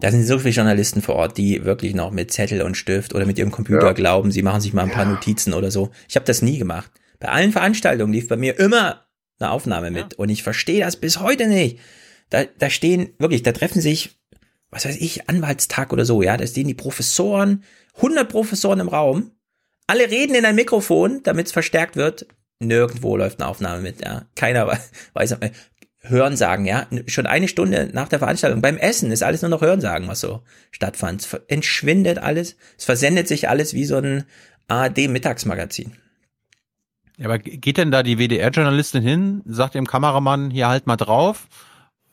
Da 0.00 0.10
sind 0.10 0.24
so 0.24 0.38
viele 0.38 0.54
Journalisten 0.54 1.00
vor 1.00 1.14
Ort, 1.14 1.38
die 1.38 1.64
wirklich 1.64 1.94
noch 1.94 2.10
mit 2.10 2.32
Zettel 2.32 2.62
und 2.62 2.76
Stift 2.76 3.14
oder 3.14 3.24
mit 3.24 3.38
ihrem 3.38 3.50
Computer 3.50 3.86
ja. 3.86 3.92
glauben, 3.92 4.30
sie 4.30 4.42
machen 4.42 4.60
sich 4.60 4.72
mal 4.72 4.82
ein 4.82 4.90
paar 4.90 5.04
ja. 5.04 5.12
Notizen 5.12 5.54
oder 5.54 5.70
so. 5.70 5.90
Ich 6.08 6.16
habe 6.16 6.26
das 6.26 6.42
nie 6.42 6.58
gemacht. 6.58 6.90
Bei 7.18 7.28
allen 7.28 7.52
Veranstaltungen 7.52 8.12
lief 8.12 8.28
bei 8.28 8.36
mir 8.36 8.58
immer 8.58 9.06
eine 9.38 9.50
Aufnahme 9.50 9.90
mit 9.90 10.12
ja. 10.12 10.18
und 10.18 10.28
ich 10.28 10.42
verstehe 10.42 10.84
das 10.84 10.96
bis 10.96 11.20
heute 11.20 11.46
nicht. 11.46 11.78
Da, 12.30 12.44
da 12.58 12.68
stehen 12.68 13.10
wirklich, 13.18 13.42
da 13.42 13.52
treffen 13.52 13.80
sich, 13.80 14.18
was 14.70 14.84
weiß 14.84 14.96
ich, 14.96 15.28
Anwaltstag 15.28 15.92
oder 15.92 16.04
so, 16.04 16.22
ja, 16.22 16.36
da 16.36 16.46
stehen 16.46 16.66
die 16.66 16.74
Professoren, 16.74 17.62
100 17.96 18.28
Professoren 18.28 18.80
im 18.80 18.88
Raum, 18.88 19.30
alle 19.86 20.10
reden 20.10 20.34
in 20.34 20.44
ein 20.44 20.54
Mikrofon, 20.54 21.22
damit 21.22 21.46
es 21.46 21.52
verstärkt 21.52 21.96
wird. 21.96 22.26
Nirgendwo 22.58 23.16
läuft 23.16 23.40
eine 23.40 23.48
Aufnahme 23.48 23.82
mit, 23.82 24.00
ja. 24.02 24.22
Keiner 24.34 24.66
weiß, 25.14 25.36
Hörensagen, 26.00 26.64
ja. 26.66 26.86
Schon 27.06 27.26
eine 27.26 27.48
Stunde 27.48 27.90
nach 27.92 28.08
der 28.08 28.18
Veranstaltung. 28.18 28.62
Beim 28.62 28.78
Essen 28.78 29.10
ist 29.10 29.22
alles 29.22 29.42
nur 29.42 29.50
noch 29.50 29.60
Hörensagen, 29.60 30.08
was 30.08 30.20
so 30.20 30.42
stattfand. 30.70 31.22
Es 31.22 31.34
entschwindet 31.48 32.18
alles. 32.18 32.56
Es 32.78 32.84
versendet 32.84 33.28
sich 33.28 33.48
alles 33.48 33.74
wie 33.74 33.84
so 33.84 33.96
ein 33.96 34.24
ARD-Mittagsmagazin. 34.68 35.92
Ja, 37.18 37.26
aber 37.26 37.38
geht 37.38 37.78
denn 37.78 37.90
da 37.90 38.02
die 38.02 38.18
WDR-Journalistin 38.18 39.02
hin, 39.02 39.42
sagt 39.46 39.74
dem 39.74 39.86
Kameramann, 39.86 40.50
hier 40.50 40.68
halt 40.68 40.86
mal 40.86 40.96
drauf? 40.96 41.48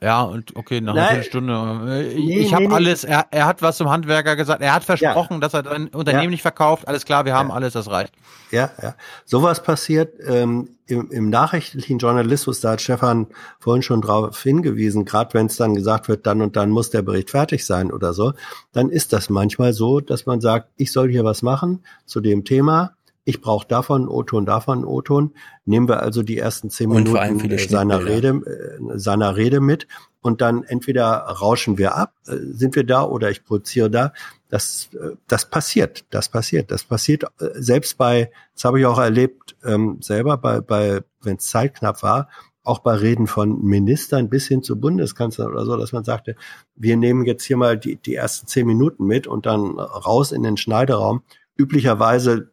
Ja, 0.03 0.23
und 0.23 0.53
okay, 0.57 0.81
nach 0.81 0.95
einer 0.95 1.05
Viertelstunde. 1.05 2.07
Ich, 2.09 2.25
nee, 2.25 2.51
habe 2.51 2.67
nee, 2.67 2.73
alles, 2.73 3.05
er, 3.05 3.25
er 3.31 3.45
hat 3.45 3.61
was 3.61 3.77
zum 3.77 3.89
Handwerker 3.89 4.35
gesagt, 4.35 4.61
er 4.61 4.73
hat 4.73 4.83
versprochen, 4.83 5.35
ja. 5.35 5.39
dass 5.39 5.53
er 5.53 5.63
sein 5.63 5.87
Unternehmen 5.87 6.25
ja. 6.25 6.29
nicht 6.31 6.41
verkauft. 6.41 6.89
Alles 6.89 7.05
klar, 7.05 7.23
wir 7.23 7.33
haben 7.33 7.47
ja. 7.47 7.55
alles, 7.55 7.71
das 7.71 7.89
reicht. 7.89 8.13
Ja, 8.51 8.69
ja. 8.81 8.95
Sowas 9.23 9.63
passiert 9.63 10.15
ähm, 10.27 10.71
im, 10.87 11.09
im 11.09 11.29
nachrichtlichen 11.29 11.99
Journalismus, 11.99 12.59
da 12.59 12.71
hat 12.71 12.81
Stefan 12.81 13.27
vorhin 13.59 13.81
schon 13.81 14.01
drauf 14.01 14.43
hingewiesen, 14.43 15.05
gerade 15.05 15.33
wenn 15.35 15.45
es 15.45 15.55
dann 15.55 15.73
gesagt 15.73 16.09
wird, 16.09 16.27
dann 16.27 16.41
und 16.41 16.57
dann 16.57 16.69
muss 16.69 16.89
der 16.89 17.01
Bericht 17.01 17.29
fertig 17.29 17.65
sein 17.65 17.89
oder 17.89 18.13
so, 18.13 18.33
dann 18.73 18.89
ist 18.89 19.13
das 19.13 19.29
manchmal 19.29 19.71
so, 19.71 20.01
dass 20.01 20.25
man 20.25 20.41
sagt, 20.41 20.67
ich 20.75 20.91
soll 20.91 21.09
hier 21.09 21.23
was 21.23 21.43
machen 21.43 21.81
zu 22.05 22.19
dem 22.19 22.43
Thema 22.43 22.97
ich 23.25 23.41
brauche 23.41 23.67
davon 23.67 24.07
O-Ton, 24.07 24.45
davon 24.45 24.83
O-Ton. 24.83 25.33
Nehmen 25.65 25.87
wir 25.87 26.01
also 26.01 26.23
die 26.23 26.37
ersten 26.37 26.69
zehn 26.69 26.89
Minuten 26.89 27.57
seiner 27.57 28.05
Rede, 28.05 28.29
äh, 28.29 28.97
seiner 28.99 29.35
Rede 29.35 29.61
mit 29.61 29.87
und 30.21 30.41
dann 30.41 30.63
entweder 30.63 31.17
rauschen 31.17 31.77
wir 31.77 31.95
ab, 31.95 32.13
äh, 32.27 32.35
sind 32.37 32.75
wir 32.75 32.85
da 32.85 33.03
oder 33.03 33.29
ich 33.29 33.45
produziere 33.45 33.89
da. 33.89 34.13
Das, 34.49 34.89
äh, 34.93 35.15
das 35.27 35.49
passiert, 35.49 36.05
das 36.09 36.29
passiert, 36.29 36.71
das 36.71 36.83
passiert 36.83 37.23
äh, 37.39 37.49
selbst 37.53 37.97
bei, 37.97 38.31
das 38.55 38.65
habe 38.65 38.79
ich 38.79 38.85
auch 38.85 38.99
erlebt, 38.99 39.55
ähm, 39.63 39.99
selber 40.01 40.37
bei, 40.37 40.61
bei 40.61 41.01
wenn 41.21 41.37
es 41.37 41.45
zeitknapp 41.45 42.03
war, 42.03 42.29
auch 42.63 42.79
bei 42.79 42.95
Reden 42.95 43.27
von 43.27 43.61
Ministern 43.61 44.29
bis 44.29 44.47
hin 44.47 44.63
zu 44.63 44.79
Bundeskanzlern 44.79 45.51
oder 45.51 45.65
so, 45.65 45.75
dass 45.77 45.91
man 45.91 46.03
sagte, 46.03 46.35
wir 46.75 46.95
nehmen 46.95 47.25
jetzt 47.25 47.43
hier 47.43 47.57
mal 47.57 47.77
die, 47.77 47.97
die 47.97 48.15
ersten 48.15 48.47
zehn 48.47 48.65
Minuten 48.65 49.05
mit 49.05 49.27
und 49.27 49.45
dann 49.45 49.79
raus 49.79 50.31
in 50.31 50.43
den 50.43 50.57
Schneideraum. 50.57 51.23
Üblicherweise 51.57 52.52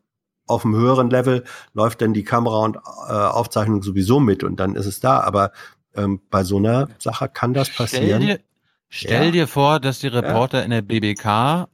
auf 0.51 0.65
einem 0.65 0.75
höheren 0.75 1.11
Level 1.11 1.45
läuft 1.73 2.03
dann 2.03 2.13
die 2.13 2.25
Kamera 2.25 2.59
und 2.59 2.77
äh, 2.77 3.13
Aufzeichnung 3.13 3.83
sowieso 3.83 4.21
mit 4.21 4.45
und 4.45 4.59
dann 4.59 4.77
ist 4.77 4.87
es 4.87 5.01
da. 5.01 5.21
Aber 5.21 5.53
ähm, 5.97 6.21
bei 6.31 6.45
so 6.45 6.59
einer 6.59 6.89
Sache 6.99 7.29
kann 7.29 7.55
das 7.55 7.71
passieren. 7.71 8.23
Stell 8.23 8.37
dir, 8.37 8.41
stell 8.89 9.25
ja. 9.27 9.31
dir 9.31 9.47
vor, 9.49 9.81
dass 9.81 10.01
die 10.01 10.09
Reporter 10.09 10.59
ja. 10.59 10.65
in 10.65 10.71
der 10.71 10.83
BBK 10.83 11.69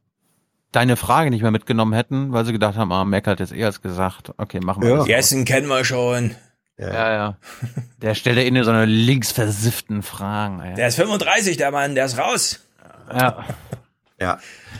deine 0.72 0.96
Frage 0.96 1.30
nicht 1.30 1.42
mehr 1.42 1.50
mitgenommen 1.50 1.94
hätten, 1.94 2.32
weil 2.32 2.44
sie 2.44 2.52
gedacht 2.52 2.76
haben, 2.76 2.92
ah, 2.92 3.04
Mac 3.04 3.26
hat 3.26 3.40
jetzt 3.40 3.52
erst 3.52 3.82
gesagt, 3.82 4.32
okay, 4.36 4.60
machen 4.60 4.82
wir 4.82 4.90
ja. 4.90 4.96
das. 4.96 5.08
Jessen 5.08 5.44
kennen 5.44 5.68
wir 5.68 5.84
schon. 5.84 6.34
Ja, 6.78 6.92
ja. 6.92 7.12
ja. 7.12 7.36
Der 8.02 8.14
stellt 8.14 8.36
ja 8.36 8.42
in 8.42 8.62
so 8.62 8.70
eine 8.70 8.84
linksversifften 8.84 10.02
Fragen. 10.02 10.60
Ey. 10.60 10.74
Der 10.74 10.88
ist 10.88 10.96
35, 10.96 11.56
der 11.56 11.70
Mann, 11.70 11.94
der 11.94 12.04
ist 12.04 12.18
raus. 12.18 12.60
Ja. 13.10 13.44
Ja. 14.20 14.38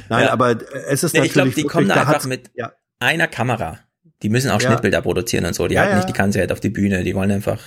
Nein, 0.08 0.28
aber 0.28 0.56
es 0.88 1.02
ist 1.02 1.12
nee, 1.12 1.20
natürlich. 1.20 1.26
Ich 1.26 1.32
glaube, 1.32 1.50
die 1.50 1.64
kommen 1.64 1.88
da 1.88 1.94
einfach 1.96 2.24
mit 2.24 2.50
ja. 2.54 2.72
einer 2.98 3.28
Kamera. 3.28 3.78
Die 4.22 4.28
müssen 4.28 4.50
auch 4.50 4.60
ja. 4.60 4.68
Schnittbilder 4.68 5.02
produzieren 5.02 5.44
und 5.44 5.54
so. 5.54 5.68
Die 5.68 5.74
ja, 5.74 5.82
halten 5.82 5.96
nicht 5.96 6.08
die 6.08 6.14
ganze 6.14 6.38
Zeit 6.38 6.52
auf 6.52 6.60
die 6.60 6.70
Bühne. 6.70 7.04
Die 7.04 7.14
wollen 7.14 7.30
einfach. 7.30 7.60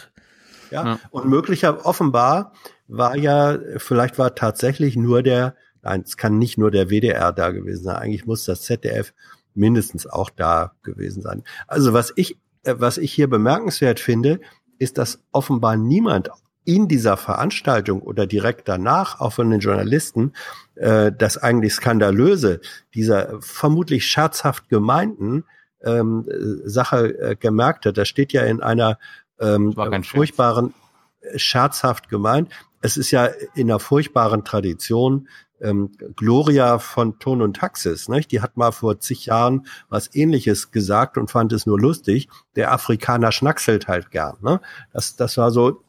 Ja. 0.72 1.00
Und 1.12 1.26
möglicher 1.26 1.86
offenbar 1.86 2.54
war 2.88 3.16
ja, 3.16 3.58
vielleicht 3.78 4.18
war 4.18 4.36
tatsächlich 4.36 4.96
nur 4.96 5.24
der, 5.24 5.56
nein, 5.82 6.04
es 6.06 6.18
kann 6.18 6.38
nicht 6.38 6.58
nur 6.58 6.72
der 6.72 6.90
WDR 6.90 7.32
da 7.32 7.52
gewesen 7.52 7.84
sein. 7.84 7.98
Eigentlich 7.98 8.26
muss 8.26 8.46
das 8.46 8.64
ZDF 8.64 9.14
mindestens 9.54 10.08
auch 10.08 10.30
da 10.30 10.74
gewesen 10.84 11.22
sein. 11.22 11.44
Also 11.68 11.94
was 11.94 12.14
ich, 12.16 12.38
äh, 12.64 12.76
was 12.78 12.98
ich 12.98 13.14
hier 13.14 13.30
bemerkenswert 13.30 14.00
finde, 14.00 14.40
ist, 14.80 14.98
dass 14.98 15.22
offenbar 15.32 15.76
niemand 15.76 16.30
in 16.66 16.88
dieser 16.88 17.18
Veranstaltung 17.18 18.02
oder 18.02 18.28
direkt 18.28 18.68
danach, 18.68 19.20
auch 19.20 19.34
von 19.34 19.50
den 19.50 19.60
Journalisten, 19.60 20.34
äh, 20.76 21.12
das 21.12 21.38
eigentlich 21.38 21.74
skandalöse 21.74 22.62
dieser 22.94 23.42
vermutlich 23.42 24.06
scherzhaft 24.06 24.70
gemeinten 24.70 25.46
ähm, 25.84 26.26
Sache 26.66 27.18
äh, 27.20 27.36
gemerkt 27.36 27.86
hat. 27.86 27.98
Das 27.98 28.08
steht 28.08 28.34
ja 28.34 28.44
in 28.44 28.62
einer 28.62 28.98
ähm, 29.40 29.74
furchtbaren, 30.04 30.74
Scherz. 30.74 31.34
Äh, 31.36 31.40
scherzhaft 31.40 32.10
gemeint. 32.10 32.50
Es 32.82 32.98
ist 32.98 33.12
ja 33.12 33.26
in 33.56 33.70
einer 33.70 33.80
furchtbaren 33.80 34.46
Tradition, 34.46 35.28
ähm, 35.62 35.92
Gloria 36.16 36.80
von 36.80 37.20
Ton 37.20 37.42
und 37.42 37.58
Taxis, 37.58 38.08
nicht? 38.08 38.32
die 38.32 38.42
hat 38.42 38.56
mal 38.56 38.72
vor 38.72 39.00
zig 39.00 39.26
Jahren 39.26 39.68
was 39.90 40.14
ähnliches 40.16 40.72
gesagt 40.72 41.18
und 41.18 41.30
fand 41.30 41.52
es 41.54 41.66
nur 41.66 41.80
lustig. 41.80 42.30
Der 42.56 42.72
Afrikaner 42.72 43.32
schnackselt 43.32 43.88
halt 43.88 44.12
gern. 44.12 44.38
Ne? 44.42 44.62
Das, 44.94 45.16
das 45.16 45.38
war 45.38 45.52
so 45.52 45.84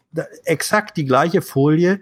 exakt 0.44 0.96
die 0.96 1.04
gleiche 1.04 1.42
Folie. 1.42 2.00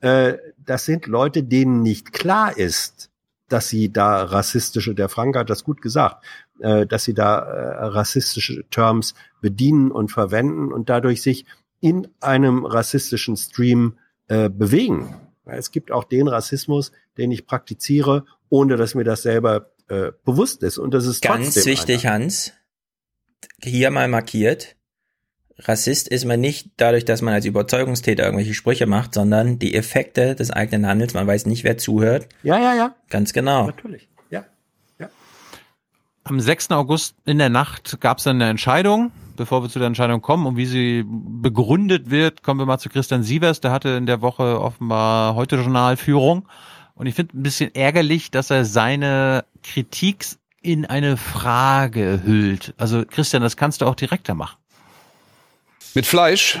Äh, 0.00 0.38
das 0.64 0.86
sind 0.86 1.06
Leute, 1.06 1.42
denen 1.42 1.82
nicht 1.82 2.12
klar 2.12 2.56
ist, 2.56 3.09
dass 3.52 3.68
sie 3.68 3.92
da 3.92 4.22
rassistische, 4.24 4.94
der 4.94 5.08
Frank 5.08 5.36
hat 5.36 5.50
das 5.50 5.64
gut 5.64 5.82
gesagt, 5.82 6.24
äh, 6.60 6.86
dass 6.86 7.04
sie 7.04 7.14
da 7.14 7.38
äh, 7.38 7.84
rassistische 7.86 8.64
Terms 8.70 9.14
bedienen 9.40 9.90
und 9.90 10.10
verwenden 10.10 10.72
und 10.72 10.88
dadurch 10.88 11.22
sich 11.22 11.44
in 11.80 12.08
einem 12.20 12.64
rassistischen 12.64 13.36
Stream 13.36 13.98
äh, 14.28 14.48
bewegen. 14.48 15.14
Es 15.46 15.70
gibt 15.72 15.90
auch 15.90 16.04
den 16.04 16.28
Rassismus, 16.28 16.92
den 17.18 17.32
ich 17.32 17.46
praktiziere, 17.46 18.24
ohne 18.48 18.76
dass 18.76 18.94
mir 18.94 19.04
das 19.04 19.22
selber 19.22 19.72
äh, 19.88 20.12
bewusst 20.24 20.62
ist. 20.62 20.78
Und 20.78 20.94
das 20.94 21.06
ist 21.06 21.22
ganz 21.22 21.56
wichtig, 21.66 22.06
einer. 22.06 22.14
Hans. 22.14 22.52
Hier 23.62 23.90
mal 23.90 24.08
markiert. 24.08 24.76
Rassist 25.62 26.08
ist 26.08 26.24
man 26.24 26.40
nicht 26.40 26.70
dadurch, 26.76 27.04
dass 27.04 27.22
man 27.22 27.34
als 27.34 27.44
Überzeugungstäter 27.44 28.24
irgendwelche 28.24 28.54
Sprüche 28.54 28.86
macht, 28.86 29.14
sondern 29.14 29.58
die 29.58 29.74
Effekte 29.74 30.34
des 30.34 30.50
eigenen 30.50 30.86
Handels. 30.86 31.14
Man 31.14 31.26
weiß 31.26 31.46
nicht, 31.46 31.64
wer 31.64 31.78
zuhört. 31.78 32.28
Ja, 32.42 32.58
ja, 32.58 32.74
ja. 32.74 32.94
Ganz 33.08 33.32
genau. 33.32 33.66
Natürlich. 33.66 34.08
Ja. 34.30 34.44
ja. 34.98 35.08
Am 36.24 36.40
6. 36.40 36.70
August 36.70 37.14
in 37.26 37.38
der 37.38 37.50
Nacht 37.50 38.00
gab 38.00 38.18
es 38.18 38.24
dann 38.24 38.36
eine 38.36 38.50
Entscheidung. 38.50 39.12
Bevor 39.36 39.62
wir 39.62 39.70
zu 39.70 39.78
der 39.78 39.88
Entscheidung 39.88 40.20
kommen 40.20 40.46
und 40.46 40.56
wie 40.56 40.66
sie 40.66 41.02
begründet 41.06 42.10
wird, 42.10 42.42
kommen 42.42 42.60
wir 42.60 42.66
mal 42.66 42.78
zu 42.78 42.90
Christian 42.90 43.22
Sievers. 43.22 43.60
Der 43.60 43.70
hatte 43.70 43.90
in 43.90 44.04
der 44.04 44.20
Woche 44.20 44.60
offenbar 44.60 45.34
heute 45.34 45.56
Journalführung. 45.56 46.46
Und 46.94 47.06
ich 47.06 47.14
finde 47.14 47.38
ein 47.38 47.42
bisschen 47.42 47.74
ärgerlich, 47.74 48.30
dass 48.30 48.50
er 48.50 48.66
seine 48.66 49.46
Kritik 49.62 50.26
in 50.60 50.84
eine 50.84 51.16
Frage 51.16 52.20
hüllt. 52.22 52.74
Also 52.76 53.04
Christian, 53.06 53.42
das 53.42 53.56
kannst 53.56 53.80
du 53.80 53.86
auch 53.86 53.94
direkter 53.94 54.34
machen. 54.34 54.59
Mit 55.92 56.06
Fleisch 56.06 56.60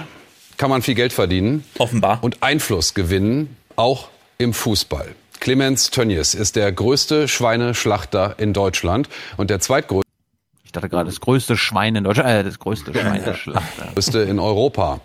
kann 0.56 0.70
man 0.70 0.82
viel 0.82 0.96
Geld 0.96 1.12
verdienen. 1.12 1.64
Offenbar. 1.78 2.18
Und 2.22 2.42
Einfluss 2.42 2.94
gewinnen, 2.94 3.56
auch 3.76 4.08
im 4.38 4.52
Fußball. 4.52 5.14
Clemens 5.38 5.90
Tönnies 5.90 6.34
ist 6.34 6.56
der 6.56 6.72
größte 6.72 7.28
Schweineschlachter 7.28 8.34
in 8.38 8.52
Deutschland 8.52 9.08
und 9.36 9.48
der 9.50 9.60
zweitgrößte. 9.60 10.08
Ich 10.64 10.72
dachte 10.72 10.88
gerade, 10.88 11.06
das 11.06 11.20
größte 11.20 11.56
Schwein 11.56 11.94
in 11.94 12.04
Deutschland, 12.04 12.28
äh, 12.28 12.44
das 12.44 12.58
größte 12.58 12.92
Schweineschlachter. 12.98 13.92
Größte 13.94 14.20
in 14.22 14.40
Europa. 14.40 15.00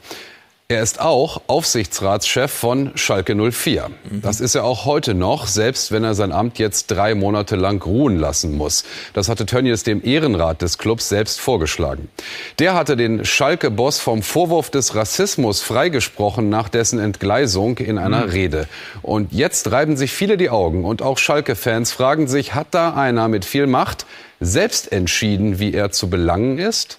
Er 0.68 0.82
ist 0.82 1.00
auch 1.00 1.44
Aufsichtsratschef 1.46 2.52
von 2.52 2.90
Schalke 2.96 3.36
04. 3.36 3.92
Das 4.24 4.42
ist 4.42 4.56
er 4.56 4.64
auch 4.64 4.86
heute 4.86 5.14
noch, 5.14 5.46
selbst 5.46 5.92
wenn 5.92 6.04
er 6.04 6.16
sein 6.16 6.32
Amt 6.32 6.58
jetzt 6.58 6.88
drei 6.88 7.14
Monate 7.14 7.56
lang 7.56 7.84
ruhen 7.84 8.18
lassen 8.18 8.58
muss. 8.58 8.84
Das 9.14 9.30
hatte 9.30 9.46
Tönnies 9.46 9.84
dem 9.84 10.04
Ehrenrat 10.04 10.64
des 10.64 10.80
Clubs 10.80 11.08
selbst 11.08 11.40
vorgeschlagen. 11.40 12.10
Der 12.58 12.74
hatte 12.74 12.98
den 12.98 13.26
Schalke-Boss 13.26 14.00
vom 14.00 14.24
Vorwurf 14.24 14.72
des 14.72 14.96
Rassismus 14.96 15.62
freigesprochen 15.62 16.50
nach 16.50 16.68
dessen 16.68 16.98
Entgleisung 16.98 17.78
in 17.78 18.00
einer 18.00 18.34
Rede. 18.34 18.68
Und 19.04 19.34
jetzt 19.34 19.72
reiben 19.72 19.98
sich 19.98 20.14
viele 20.14 20.36
die 20.36 20.50
Augen 20.50 20.84
und 20.84 21.04
auch 21.04 21.20
Schalke-Fans 21.20 21.92
fragen 21.92 22.28
sich, 22.28 22.56
hat 22.56 22.70
da 22.72 22.96
einer 22.96 23.28
mit 23.28 23.46
viel 23.46 23.68
Macht 23.68 24.08
selbst 24.40 24.92
entschieden, 24.92 25.60
wie 25.60 25.76
er 25.76 25.92
zu 25.92 26.10
belangen 26.10 26.58
ist? 26.58 26.98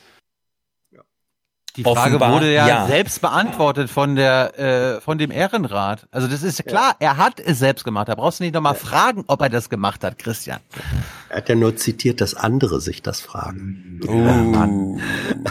Die 1.76 1.82
Frage 1.82 2.16
Offenbar, 2.16 2.32
wurde 2.32 2.52
ja, 2.52 2.66
ja. 2.66 2.86
selbst 2.86 3.20
beantwortet 3.20 3.90
von 3.90 4.16
der 4.16 4.58
äh, 4.58 5.00
von 5.00 5.18
dem 5.18 5.30
Ehrenrat. 5.30 6.06
Also 6.10 6.26
das 6.26 6.42
ist 6.42 6.64
klar, 6.64 6.96
er 7.00 7.18
hat 7.18 7.38
es 7.38 7.58
selbst 7.58 7.84
gemacht. 7.84 8.08
Da 8.08 8.14
brauchst 8.14 8.40
du 8.40 8.44
nicht 8.44 8.54
nochmal 8.54 8.74
fragen, 8.74 9.24
ob 9.26 9.42
er 9.42 9.50
das 9.50 9.68
gemacht 9.68 10.02
hat, 10.02 10.18
Christian. 10.18 10.60
Er 11.28 11.38
hat 11.38 11.48
ja 11.48 11.54
nur 11.54 11.76
zitiert, 11.76 12.20
dass 12.20 12.34
andere 12.34 12.80
sich 12.80 13.02
das 13.02 13.20
fragen. 13.20 14.00
Oh. 14.08 14.98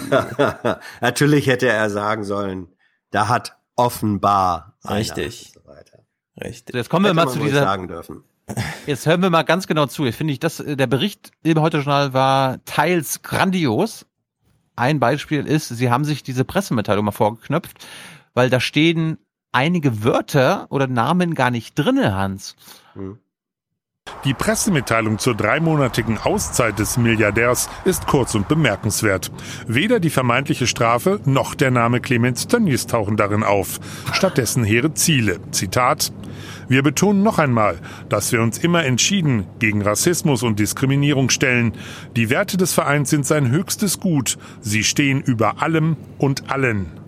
Natürlich 1.01 1.47
hätte 1.47 1.67
er 1.67 1.89
sagen 1.89 2.23
sollen, 2.23 2.69
da 3.11 3.27
hat 3.27 3.55
offenbar 3.75 4.77
einer 4.83 4.99
Richtig. 4.99 5.53
und 5.55 5.63
so 5.63 5.69
weiter. 5.69 5.99
Richtig. 6.43 6.75
Jetzt 6.75 6.89
kommen 6.89 7.05
wir 7.05 7.09
Hätte 7.09 7.25
mal 7.25 7.29
zu 7.29 7.39
dieser. 7.39 7.61
sagen 7.61 7.87
dürfen. 7.87 8.23
Jetzt 8.85 9.05
hören 9.05 9.21
wir 9.21 9.29
mal 9.29 9.43
ganz 9.43 9.67
genau 9.67 9.87
zu. 9.87 10.05
Ich 10.05 10.15
finde, 10.15 10.33
ich, 10.33 10.39
das, 10.39 10.63
der 10.65 10.87
Bericht 10.87 11.31
im 11.43 11.59
Heute-Journal 11.59 12.13
war 12.13 12.63
teils 12.65 13.21
grandios. 13.21 14.05
Ein 14.75 14.99
Beispiel 14.99 15.45
ist, 15.45 15.69
sie 15.69 15.89
haben 15.89 16.05
sich 16.05 16.23
diese 16.23 16.45
Pressemitteilung 16.45 17.05
mal 17.05 17.11
vorgeknöpft, 17.11 17.85
weil 18.33 18.49
da 18.49 18.59
stehen 18.59 19.17
einige 19.51 20.03
Wörter 20.03 20.67
oder 20.69 20.87
Namen 20.87 21.33
gar 21.33 21.49
nicht 21.49 21.75
drinne, 21.75 22.15
Hans. 22.15 22.55
Die 24.23 24.33
Pressemitteilung 24.33 25.17
zur 25.17 25.35
dreimonatigen 25.35 26.19
Auszeit 26.19 26.77
des 26.77 26.97
Milliardärs 26.97 27.69
ist 27.85 28.05
kurz 28.05 28.35
und 28.35 28.47
bemerkenswert. 28.47 29.31
Weder 29.67 29.99
die 29.99 30.09
vermeintliche 30.09 30.67
Strafe 30.67 31.21
noch 31.25 31.55
der 31.55 31.71
Name 31.71 32.01
Clemens 32.01 32.47
Tönnies 32.47 32.85
tauchen 32.85 33.17
darin 33.17 33.43
auf. 33.43 33.79
Stattdessen 34.11 34.63
hehre 34.63 34.93
Ziele. 34.93 35.39
Zitat 35.51 36.11
wir 36.67 36.83
betonen 36.83 37.23
noch 37.23 37.39
einmal, 37.39 37.79
dass 38.09 38.31
wir 38.31 38.41
uns 38.41 38.57
immer 38.57 38.85
entschieden 38.85 39.47
gegen 39.59 39.81
Rassismus 39.81 40.43
und 40.43 40.59
Diskriminierung 40.59 41.29
stellen. 41.29 41.73
Die 42.15 42.29
Werte 42.29 42.57
des 42.57 42.73
Vereins 42.73 43.09
sind 43.09 43.25
sein 43.25 43.49
höchstes 43.49 43.99
Gut. 43.99 44.37
Sie 44.61 44.83
stehen 44.83 45.21
über 45.21 45.61
allem 45.61 45.97
und 46.17 46.49
allen. 46.49 47.05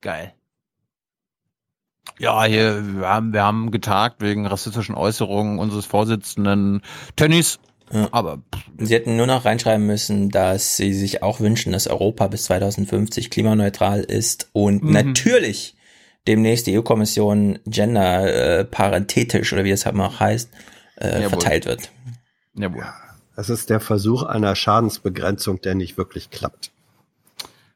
Geil. 0.00 0.34
Ja, 2.18 2.44
hier, 2.44 2.98
wir 2.98 3.08
haben, 3.08 3.32
wir 3.32 3.42
haben 3.42 3.70
getagt 3.70 4.20
wegen 4.20 4.46
rassistischen 4.46 4.94
Äußerungen 4.94 5.58
unseres 5.58 5.86
Vorsitzenden 5.86 6.82
Tönnies. 7.16 7.58
Aber 8.10 8.42
Sie 8.78 8.94
hätten 8.94 9.16
nur 9.16 9.26
noch 9.26 9.44
reinschreiben 9.44 9.86
müssen, 9.86 10.30
dass 10.30 10.76
sie 10.76 10.94
sich 10.94 11.22
auch 11.22 11.40
wünschen, 11.40 11.72
dass 11.72 11.86
Europa 11.86 12.26
bis 12.28 12.44
2050 12.44 13.30
klimaneutral 13.30 14.00
ist 14.00 14.48
und 14.52 14.82
Mhm. 14.82 14.92
natürlich 14.92 15.76
demnächst 16.26 16.66
die 16.66 16.78
EU-Kommission 16.78 17.58
gender 17.66 18.60
äh, 18.60 18.64
parenthetisch 18.64 19.52
oder 19.52 19.64
wie 19.64 19.70
es 19.70 19.84
halt 19.86 19.98
auch 19.98 20.20
heißt, 20.20 20.50
äh, 20.96 21.28
verteilt 21.28 21.66
wird. 21.66 21.90
Jawohl. 22.54 22.86
Das 23.36 23.50
ist 23.50 23.70
der 23.70 23.80
Versuch 23.80 24.22
einer 24.22 24.54
Schadensbegrenzung, 24.54 25.60
der 25.60 25.74
nicht 25.74 25.96
wirklich 25.96 26.30
klappt. 26.30 26.70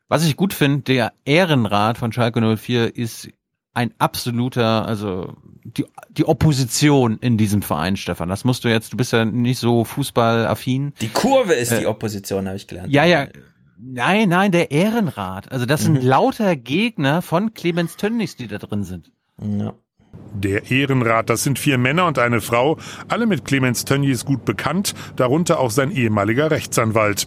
Was 0.09 0.25
ich 0.25 0.37
gut 0.37 0.55
finde, 0.55 0.83
der 0.83 1.13
Ehrenrat 1.25 1.99
von 1.99 2.13
Schalke 2.13 2.41
04 2.57 2.97
ist 2.97 3.29
ein 3.75 3.93
absoluter, 3.99 4.87
also 4.87 5.35
die, 5.67 5.85
die 6.11 6.25
Opposition 6.25 7.19
in 7.21 7.37
diesem 7.37 7.63
Verein, 7.63 7.97
Stefan. 7.97 8.29
Das 8.29 8.45
musst 8.45 8.65
du 8.65 8.69
jetzt, 8.69 8.93
du 8.93 8.97
bist 8.97 9.13
ja 9.13 9.25
nicht 9.25 9.59
so 9.59 9.85
fußballaffin. 9.85 10.93
Die 11.01 11.09
Kurve 11.09 11.55
ist 11.55 11.73
Äh, 11.73 11.81
die 11.81 11.87
Opposition, 11.87 12.47
habe 12.47 12.57
ich 12.57 12.67
gelernt. 12.67 12.93
Ja, 12.93 13.05
ja. 13.05 13.27
Nein, 13.79 14.31
nein, 14.31 14.53
der 14.53 14.71
Ehrenrat. 14.71 15.53
Also 15.53 15.67
das 15.67 15.83
sind 15.83 16.03
lauter 16.03 16.57
Gegner 16.57 17.21
von 17.21 17.53
Clemens 17.53 17.97
Tönnies, 17.97 18.37
die 18.37 18.47
da 18.49 18.59
drin 18.59 18.85
sind. 18.85 19.13
Ja. 19.43 19.75
Der 20.33 20.71
Ehrenrat, 20.71 21.29
das 21.29 21.43
sind 21.43 21.59
vier 21.59 21.77
Männer 21.77 22.07
und 22.07 22.19
eine 22.19 22.41
Frau, 22.41 22.79
alle 23.09 23.27
mit 23.27 23.45
Clemens 23.45 23.85
Tönnies 23.85 24.25
gut 24.25 24.47
bekannt, 24.47 24.95
darunter 25.17 25.61
auch 25.61 25.71
sein 25.71 25.91
ehemaliger 25.91 26.51
Rechtsanwalt. 26.51 27.27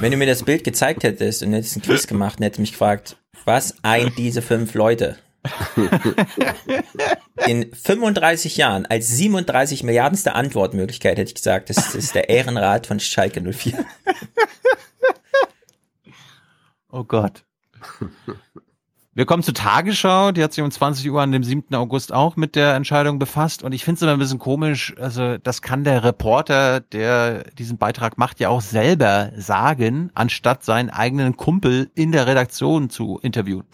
Wenn 0.00 0.10
du 0.10 0.16
mir 0.16 0.26
das 0.26 0.42
Bild 0.42 0.64
gezeigt 0.64 1.04
hättest 1.04 1.44
und 1.44 1.52
hättest 1.52 1.76
einen 1.76 1.82
Quiz 1.84 2.08
gemacht 2.08 2.40
und 2.40 2.44
hättest 2.44 2.60
mich 2.60 2.72
gefragt, 2.72 3.16
was 3.44 3.76
eint 3.84 4.18
diese 4.18 4.42
fünf 4.42 4.74
Leute? 4.74 5.18
In 7.46 7.74
35 7.74 8.56
Jahren 8.56 8.86
als 8.86 9.08
37 9.08 9.82
Milliardenste 9.82 10.34
Antwortmöglichkeit 10.34 11.18
hätte 11.18 11.30
ich 11.30 11.34
gesagt, 11.34 11.70
das 11.70 11.94
ist 11.94 12.14
der 12.14 12.28
Ehrenrat 12.28 12.86
von 12.86 13.00
Schalke 13.00 13.40
04. 13.40 13.84
Oh 16.94 17.04
Gott. 17.04 17.44
Wir 19.14 19.24
kommen 19.24 19.42
zur 19.42 19.54
Tagesschau, 19.54 20.32
die 20.32 20.42
hat 20.42 20.52
sich 20.52 20.62
um 20.62 20.70
20 20.70 21.10
Uhr 21.10 21.22
an 21.22 21.32
dem 21.32 21.42
7. 21.42 21.74
August 21.74 22.12
auch 22.12 22.36
mit 22.36 22.54
der 22.54 22.74
Entscheidung 22.74 23.18
befasst 23.18 23.62
und 23.62 23.72
ich 23.72 23.84
finde 23.84 23.96
es 23.96 24.02
immer 24.02 24.12
ein 24.12 24.18
bisschen 24.18 24.38
komisch, 24.38 24.94
also 24.98 25.38
das 25.38 25.62
kann 25.62 25.84
der 25.84 26.04
Reporter, 26.04 26.80
der 26.80 27.44
diesen 27.52 27.78
Beitrag 27.78 28.18
macht, 28.18 28.40
ja 28.40 28.50
auch 28.50 28.60
selber 28.60 29.32
sagen, 29.36 30.10
anstatt 30.14 30.64
seinen 30.64 30.90
eigenen 30.90 31.36
Kumpel 31.36 31.90
in 31.94 32.12
der 32.12 32.26
Redaktion 32.26 32.90
zu 32.90 33.18
interviewen. 33.22 33.64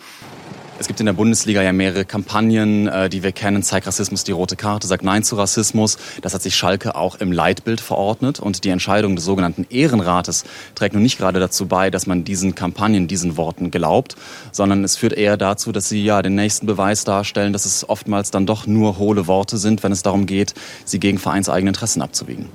Es 0.81 0.87
gibt 0.87 1.01
in 1.01 1.07
der 1.07 1.13
Bundesliga 1.13 1.61
ja 1.61 1.73
mehrere 1.73 2.05
Kampagnen, 2.05 2.87
äh, 2.87 3.09
die 3.09 3.25
wir 3.25 3.33
kennen. 3.33 3.65
Zeig 3.65 3.85
Rassismus 3.89 4.23
die 4.23 4.31
rote 4.31 4.55
Karte, 4.55 4.87
sagt 4.87 5.03
Nein 5.03 5.25
zu 5.25 5.35
Rassismus. 5.35 5.99
Das 6.23 6.35
hat 6.35 6.43
sich 6.43 6.55
Schalke 6.55 6.95
auch 6.95 7.17
im 7.17 7.33
Leitbild 7.33 7.81
verordnet. 7.81 8.39
Und 8.39 8.63
die 8.63 8.69
Entscheidung 8.69 9.17
des 9.17 9.25
sogenannten 9.25 9.67
Ehrenrates 9.71 10.45
trägt 10.77 10.95
nun 10.95 11.03
nicht 11.03 11.19
gerade 11.19 11.41
dazu 11.41 11.67
bei, 11.67 11.91
dass 11.91 12.07
man 12.07 12.23
diesen 12.23 12.55
Kampagnen, 12.55 13.09
diesen 13.09 13.37
Worten 13.37 13.73
glaubt, 13.73 14.15
sondern 14.53 14.85
es 14.85 14.97
führt 14.97 15.15
eher 15.15 15.37
dazu, 15.37 15.73
dass 15.73 15.89
sie 15.89 16.05
ja 16.05 16.23
den 16.23 16.37
nächsten 16.37 16.67
Beweis 16.67 17.03
darstellen, 17.03 17.53
dass 17.53 17.65
es 17.65 17.89
oftmals 17.89 18.31
dann 18.31 18.47
doch 18.47 18.69
nur 18.69 18.99
hohle 18.99 19.27
Worte 19.27 19.57
sind, 19.57 19.83
wenn 19.83 19.91
es 19.91 20.05
darum 20.05 20.27
geht, 20.27 20.55
sie 20.85 21.01
gegen 21.01 21.19
vereinseigene 21.19 21.71
Interessen 21.71 22.03
abzuwiegen. 22.03 22.49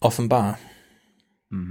Offenbar. 0.00 0.58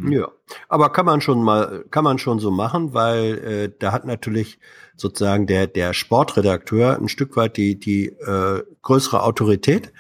Ja, 0.07 0.27
aber 0.69 0.91
kann 0.91 1.07
man 1.07 1.21
schon 1.21 1.41
mal, 1.41 1.85
kann 1.89 2.03
man 2.03 2.19
schon 2.19 2.37
so 2.37 2.51
machen, 2.51 2.93
weil 2.93 3.37
äh, 3.39 3.71
da 3.79 3.91
hat 3.91 4.05
natürlich 4.05 4.59
sozusagen 5.01 5.47
der 5.47 5.67
der 5.67 5.93
Sportredakteur 5.93 6.97
ein 6.97 7.09
Stück 7.09 7.35
weit 7.35 7.57
die 7.57 7.80
die 7.80 8.07
äh, 8.07 8.63
größere 8.81 9.23
Autorität. 9.23 9.91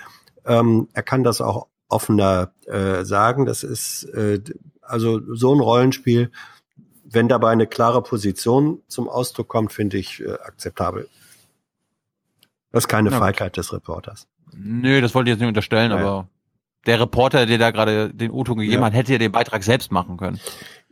Ähm, 0.45 0.87
er 0.93 1.03
kann 1.03 1.23
das 1.23 1.41
auch 1.41 1.67
offener 1.89 2.53
äh, 2.67 3.03
sagen. 3.03 3.45
Das 3.45 3.63
ist 3.63 4.03
äh, 4.05 4.39
also 4.81 5.21
so 5.33 5.53
ein 5.53 5.59
Rollenspiel. 5.59 6.31
Wenn 7.03 7.27
dabei 7.27 7.51
eine 7.51 7.67
klare 7.67 8.01
Position 8.01 8.81
zum 8.87 9.09
Ausdruck 9.09 9.49
kommt, 9.49 9.73
finde 9.73 9.97
ich 9.97 10.21
äh, 10.21 10.31
akzeptabel. 10.31 11.09
Das 12.71 12.85
ist 12.85 12.87
keine 12.87 13.09
gut. 13.09 13.19
Feigheit 13.19 13.57
des 13.57 13.73
Reporters. 13.73 14.27
Nö, 14.53 15.01
das 15.01 15.13
wollte 15.13 15.29
ich 15.29 15.33
jetzt 15.33 15.41
nicht 15.41 15.49
unterstellen, 15.49 15.91
Nein. 15.91 15.99
aber 15.99 16.29
der 16.85 16.99
Reporter, 16.99 17.45
der 17.45 17.57
da 17.57 17.71
gerade 17.71 18.13
den 18.13 18.31
O-Ton 18.31 18.57
gegeben 18.57 18.81
ja. 18.81 18.85
hat, 18.85 18.93
hätte 18.93 19.11
ja 19.11 19.17
den 19.17 19.31
Beitrag 19.31 19.63
selbst 19.63 19.91
machen 19.91 20.17
können. 20.17 20.39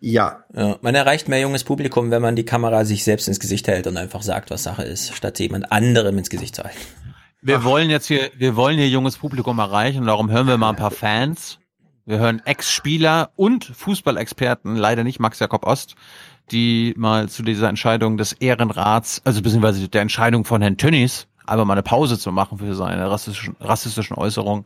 Ja. 0.02 0.44
ja. 0.54 0.78
Man 0.82 0.96
erreicht 0.96 1.28
mehr 1.28 1.42
junges 1.42 1.64
Publikum, 1.64 2.12
wenn 2.12 2.22
man 2.22 2.36
die 2.36 2.46
Kamera 2.46 2.86
sich 2.86 3.04
selbst 3.04 3.28
ins 3.28 3.40
Gesicht 3.40 3.68
hält 3.68 3.88
und 3.88 3.98
einfach 3.98 4.22
sagt, 4.22 4.50
was 4.50 4.64
Sache 4.64 4.84
ist, 4.84 5.14
statt 5.14 5.40
jemand 5.40 5.72
anderem 5.72 6.18
ins 6.18 6.30
Gesicht 6.30 6.56
zu 6.56 6.64
halten. 6.64 6.78
Wir 7.42 7.60
Ach. 7.60 7.64
wollen 7.64 7.90
jetzt 7.90 8.08
hier, 8.08 8.32
wir 8.38 8.56
wollen 8.56 8.78
hier 8.78 8.90
junges 8.90 9.18
Publikum 9.18 9.60
erreichen 9.60 10.00
und 10.00 10.08
darum 10.08 10.30
hören 10.30 10.48
wir 10.48 10.58
mal 10.58 10.70
ein 10.70 10.76
paar 10.76 10.92
Fans. 10.92 11.60
Wir 12.06 12.20
hören 12.20 12.42
Ex-Spieler 12.44 13.32
und 13.36 13.66
Fußballexperten, 13.66 14.76
leider 14.76 15.04
nicht 15.04 15.20
Max 15.20 15.40
Jakob 15.40 15.66
Ost, 15.66 15.96
die 16.52 16.94
mal 16.98 17.30
zu 17.30 17.44
dieser 17.44 17.70
Entscheidung 17.70 18.18
des 18.18 18.34
Ehrenrats, 18.34 19.22
also 19.24 19.42
beziehungsweise 19.42 19.88
der 19.88 20.02
Entscheidung 20.02 20.44
von 20.44 20.62
Herrn 20.62 20.78
Tönnies, 20.78 21.28
einfach 21.50 21.66
mal 21.66 21.74
eine 21.74 21.84
Pause 21.84 22.18
zu 22.18 22.32
machen 22.32 22.60
für 22.60 22.74
seine 22.76 23.10
rassistischen, 23.10 23.56
rassistischen 23.60 24.16
Äußerungen, 24.16 24.64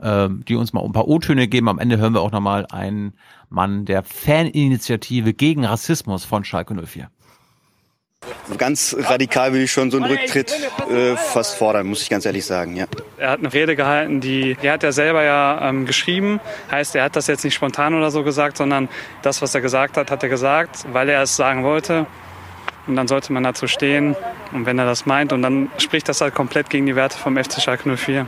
ähm, 0.00 0.44
die 0.46 0.54
uns 0.56 0.72
mal 0.72 0.84
ein 0.84 0.92
paar 0.92 1.08
O-Töne 1.08 1.48
geben. 1.48 1.68
Am 1.68 1.78
Ende 1.78 1.98
hören 1.98 2.14
wir 2.14 2.20
auch 2.20 2.32
nochmal 2.32 2.66
einen 2.70 3.14
Mann 3.48 3.84
der 3.84 4.02
Faninitiative 4.02 5.32
gegen 5.34 5.64
Rassismus 5.64 6.24
von 6.24 6.44
Schalke 6.44 6.74
04. 6.74 7.10
Ganz 8.56 8.96
radikal 8.98 9.52
will 9.52 9.62
ich 9.62 9.70
schon 9.70 9.90
so 9.90 9.98
einen 9.98 10.06
Rücktritt 10.06 10.52
äh, 10.90 11.16
fast 11.16 11.56
fordern, 11.56 11.86
muss 11.86 12.02
ich 12.02 12.10
ganz 12.10 12.26
ehrlich 12.26 12.44
sagen, 12.44 12.74
ja. 12.74 12.86
Er 13.16 13.30
hat 13.30 13.38
eine 13.38 13.52
Rede 13.52 13.76
gehalten, 13.76 14.20
die, 14.20 14.56
die 14.60 14.70
hat 14.70 14.82
er 14.82 14.92
selber 14.92 15.22
ja 15.22 15.68
ähm, 15.68 15.86
geschrieben. 15.86 16.40
Heißt, 16.70 16.96
er 16.96 17.04
hat 17.04 17.14
das 17.14 17.28
jetzt 17.28 17.44
nicht 17.44 17.54
spontan 17.54 17.94
oder 17.94 18.10
so 18.10 18.24
gesagt, 18.24 18.56
sondern 18.56 18.88
das, 19.22 19.40
was 19.40 19.54
er 19.54 19.60
gesagt 19.60 19.96
hat, 19.96 20.10
hat 20.10 20.22
er 20.22 20.28
gesagt, 20.28 20.84
weil 20.92 21.08
er 21.08 21.22
es 21.22 21.36
sagen 21.36 21.62
wollte. 21.62 22.06
Und 22.88 22.96
dann 22.96 23.06
sollte 23.06 23.32
man 23.32 23.44
dazu 23.44 23.66
stehen. 23.66 24.16
Und 24.52 24.66
wenn 24.66 24.78
er 24.78 24.86
das 24.86 25.06
meint, 25.06 25.32
und 25.32 25.42
dann 25.42 25.70
spricht 25.78 26.08
das 26.08 26.20
halt 26.20 26.34
komplett 26.34 26.70
gegen 26.70 26.86
die 26.86 26.96
Werte 26.96 27.16
vom 27.18 27.36
FC 27.36 27.60
Schalke 27.60 27.96
04. 27.96 28.26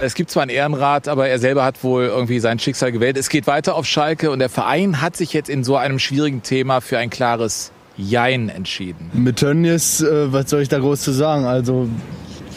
Es 0.00 0.14
gibt 0.14 0.30
zwar 0.30 0.42
einen 0.42 0.50
Ehrenrat, 0.50 1.08
aber 1.08 1.28
er 1.28 1.38
selber 1.38 1.64
hat 1.64 1.82
wohl 1.84 2.04
irgendwie 2.04 2.40
sein 2.40 2.58
Schicksal 2.58 2.92
gewählt. 2.92 3.16
Es 3.16 3.28
geht 3.28 3.46
weiter 3.46 3.76
auf 3.76 3.86
Schalke 3.86 4.30
und 4.30 4.40
der 4.40 4.48
Verein 4.48 5.00
hat 5.00 5.16
sich 5.16 5.32
jetzt 5.32 5.48
in 5.48 5.64
so 5.64 5.76
einem 5.76 5.98
schwierigen 5.98 6.42
Thema 6.42 6.80
für 6.80 6.98
ein 6.98 7.10
klares 7.10 7.72
Jein 7.96 8.48
entschieden. 8.48 9.10
Mit 9.12 9.36
Tönnies, 9.36 10.02
äh, 10.02 10.32
was 10.32 10.50
soll 10.50 10.62
ich 10.62 10.68
da 10.68 10.78
groß 10.78 11.00
zu 11.00 11.12
sagen? 11.12 11.44
Also 11.44 11.88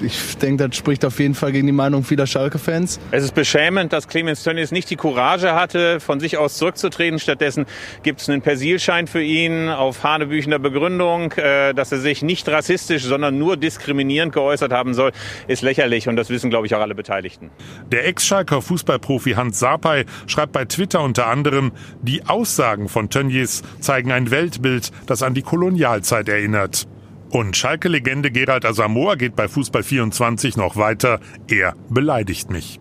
ich 0.01 0.37
denke, 0.37 0.67
das 0.67 0.75
spricht 0.75 1.05
auf 1.05 1.19
jeden 1.19 1.35
Fall 1.35 1.51
gegen 1.51 1.67
die 1.67 1.73
Meinung 1.73 2.03
vieler 2.03 2.27
Schalke-Fans. 2.27 2.99
Es 3.11 3.23
ist 3.23 3.35
beschämend, 3.35 3.93
dass 3.93 4.07
Clemens 4.07 4.43
Tönnies 4.43 4.71
nicht 4.71 4.89
die 4.89 4.95
Courage 4.95 5.53
hatte, 5.53 5.99
von 5.99 6.19
sich 6.19 6.37
aus 6.37 6.57
zurückzutreten. 6.57 7.19
Stattdessen 7.19 7.65
gibt 8.03 8.21
es 8.21 8.29
einen 8.29 8.41
Persilschein 8.41 9.07
für 9.07 9.21
ihn 9.21 9.69
auf 9.69 10.03
hanebüchender 10.03 10.59
Begründung, 10.59 11.31
äh, 11.33 11.73
dass 11.73 11.91
er 11.91 11.99
sich 11.99 12.21
nicht 12.21 12.47
rassistisch, 12.49 13.03
sondern 13.03 13.37
nur 13.37 13.57
diskriminierend 13.57 14.33
geäußert 14.33 14.71
haben 14.71 14.93
soll, 14.93 15.11
ist 15.47 15.61
lächerlich 15.61 16.07
und 16.07 16.15
das 16.15 16.29
wissen, 16.29 16.49
glaube 16.49 16.67
ich, 16.67 16.75
auch 16.75 16.81
alle 16.81 16.95
Beteiligten. 16.95 17.51
Der 17.91 18.07
Ex-Schalker 18.07 18.61
Fußballprofi 18.61 19.31
Hans 19.31 19.59
Sapay 19.59 20.05
schreibt 20.27 20.51
bei 20.51 20.65
Twitter 20.65 21.01
unter 21.01 21.27
anderem, 21.27 21.71
die 22.01 22.25
Aussagen 22.25 22.89
von 22.89 23.09
Tönnies 23.09 23.63
zeigen 23.79 24.11
ein 24.11 24.31
Weltbild, 24.31 24.91
das 25.05 25.23
an 25.23 25.33
die 25.33 25.41
Kolonialzeit 25.41 26.29
erinnert. 26.29 26.87
Und 27.29 27.57
Schalke-Legende 27.57 28.31
Gerald 28.31 28.65
Asamoah 28.65 29.17
geht 29.17 29.35
bei 29.35 29.47
Fußball 29.47 29.83
24 29.83 30.57
noch 30.57 30.77
weiter. 30.77 31.19
Er 31.47 31.73
beleidigt 31.89 32.49
mich. 32.49 32.79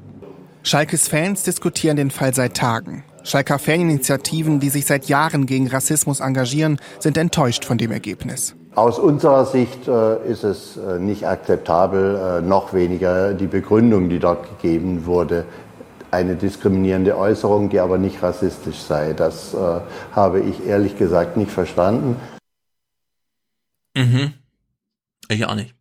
Schalkes 0.62 1.08
Fans 1.08 1.42
diskutieren 1.42 1.96
den 1.96 2.10
Fall 2.10 2.34
seit 2.34 2.56
Tagen. 2.56 3.04
Schalker 3.22 3.58
Faninitiativen, 3.58 4.60
die 4.60 4.68
sich 4.68 4.86
seit 4.86 5.06
Jahren 5.06 5.46
gegen 5.46 5.66
Rassismus 5.68 6.20
engagieren, 6.20 6.78
sind 6.98 7.16
enttäuscht 7.16 7.64
von 7.64 7.78
dem 7.78 7.90
Ergebnis. 7.90 8.54
Aus 8.74 8.98
unserer 8.98 9.46
Sicht 9.46 9.88
äh, 9.88 10.26
ist 10.28 10.42
es 10.42 10.76
äh, 10.76 10.98
nicht 10.98 11.26
akzeptabel, 11.26 12.16
äh, 12.16 12.40
noch 12.42 12.74
weniger 12.74 13.32
die 13.32 13.46
Begründung, 13.46 14.08
die 14.08 14.18
dort 14.18 14.48
gegeben 14.60 15.06
wurde, 15.06 15.44
eine 16.10 16.34
diskriminierende 16.34 17.16
Äußerung, 17.16 17.70
die 17.70 17.80
aber 17.80 17.98
nicht 17.98 18.22
rassistisch 18.22 18.78
sei. 18.78 19.12
Das 19.12 19.54
äh, 19.54 19.56
habe 20.12 20.40
ich 20.40 20.66
ehrlich 20.66 20.98
gesagt 20.98 21.36
nicht 21.36 21.50
verstanden. 21.50 22.16
Mhm. 23.96 24.34
Ich 25.28 25.44
auch 25.46 25.54
nicht. 25.54 25.74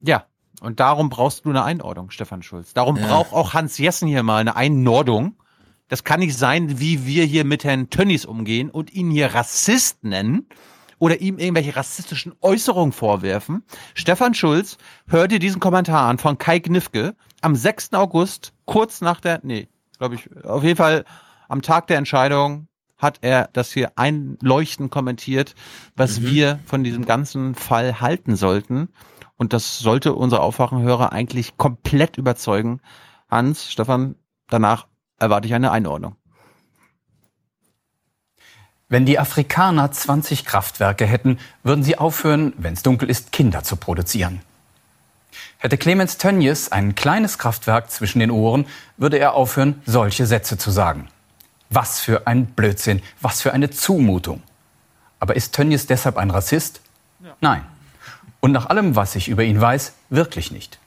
Ja, 0.00 0.26
und 0.60 0.80
darum 0.80 1.08
brauchst 1.08 1.44
du 1.44 1.50
eine 1.50 1.64
Einordnung, 1.64 2.10
Stefan 2.10 2.42
Schulz. 2.42 2.72
Darum 2.72 2.96
ja. 2.96 3.06
braucht 3.06 3.32
auch 3.32 3.54
Hans 3.54 3.78
Jessen 3.78 4.08
hier 4.08 4.22
mal 4.22 4.38
eine 4.38 4.56
Einordnung. 4.56 5.36
Das 5.88 6.04
kann 6.04 6.20
nicht 6.20 6.36
sein, 6.36 6.80
wie 6.80 7.04
wir 7.04 7.24
hier 7.24 7.44
mit 7.44 7.64
Herrn 7.64 7.90
Tönnies 7.90 8.24
umgehen 8.24 8.70
und 8.70 8.92
ihn 8.92 9.10
hier 9.10 9.34
Rassist 9.34 10.04
nennen 10.04 10.46
oder 10.98 11.20
ihm 11.20 11.38
irgendwelche 11.38 11.74
rassistischen 11.74 12.32
Äußerungen 12.40 12.92
vorwerfen. 12.92 13.64
Stefan 13.94 14.34
Schulz, 14.34 14.78
hör 15.08 15.26
dir 15.26 15.40
diesen 15.40 15.60
Kommentar 15.60 16.08
an 16.08 16.18
von 16.18 16.38
Kai 16.38 16.60
Knifke 16.60 17.16
am 17.40 17.56
6. 17.56 17.92
August, 17.94 18.52
kurz 18.64 19.00
nach 19.00 19.20
der, 19.20 19.40
nee, 19.42 19.68
glaube 19.98 20.14
ich, 20.14 20.44
auf 20.44 20.62
jeden 20.62 20.76
Fall 20.76 21.04
am 21.48 21.60
Tag 21.60 21.88
der 21.88 21.98
Entscheidung 21.98 22.68
hat 23.02 23.18
er 23.20 23.50
das 23.52 23.72
hier 23.72 23.92
einleuchtend 23.96 24.90
kommentiert, 24.90 25.54
was 25.96 26.20
mhm. 26.20 26.30
wir 26.30 26.60
von 26.64 26.84
diesem 26.84 27.04
ganzen 27.04 27.54
Fall 27.54 28.00
halten 28.00 28.36
sollten. 28.36 28.88
Und 29.36 29.52
das 29.52 29.80
sollte 29.80 30.14
unsere 30.14 30.40
Aufwachenhörer 30.40 31.12
eigentlich 31.12 31.56
komplett 31.56 32.16
überzeugen. 32.16 32.80
Hans, 33.28 33.70
Stefan, 33.70 34.14
danach 34.48 34.86
erwarte 35.18 35.48
ich 35.48 35.54
eine 35.54 35.72
Einordnung. 35.72 36.16
Wenn 38.88 39.06
die 39.06 39.18
Afrikaner 39.18 39.90
20 39.90 40.44
Kraftwerke 40.44 41.06
hätten, 41.06 41.38
würden 41.62 41.82
sie 41.82 41.98
aufhören, 41.98 42.52
wenn 42.58 42.74
es 42.74 42.82
dunkel 42.82 43.08
ist, 43.10 43.32
Kinder 43.32 43.64
zu 43.64 43.76
produzieren. 43.76 44.42
Hätte 45.58 45.78
Clemens 45.78 46.18
Tönnies 46.18 46.70
ein 46.70 46.94
kleines 46.94 47.38
Kraftwerk 47.38 47.90
zwischen 47.90 48.18
den 48.18 48.30
Ohren, 48.30 48.66
würde 48.96 49.18
er 49.18 49.32
aufhören, 49.32 49.80
solche 49.86 50.26
Sätze 50.26 50.58
zu 50.58 50.70
sagen. 50.70 51.08
Was 51.74 52.00
für 52.00 52.26
ein 52.26 52.46
Blödsinn, 52.46 53.02
was 53.20 53.40
für 53.40 53.52
eine 53.52 53.70
Zumutung. 53.70 54.42
Aber 55.20 55.36
ist 55.36 55.54
Tönnies 55.54 55.86
deshalb 55.86 56.16
ein 56.16 56.30
Rassist? 56.30 56.80
Ja. 57.24 57.34
Nein. 57.40 57.64
Und 58.40 58.52
nach 58.52 58.66
allem, 58.66 58.96
was 58.96 59.14
ich 59.14 59.28
über 59.28 59.44
ihn 59.44 59.60
weiß, 59.60 59.94
wirklich 60.10 60.50
nicht. 60.50 60.78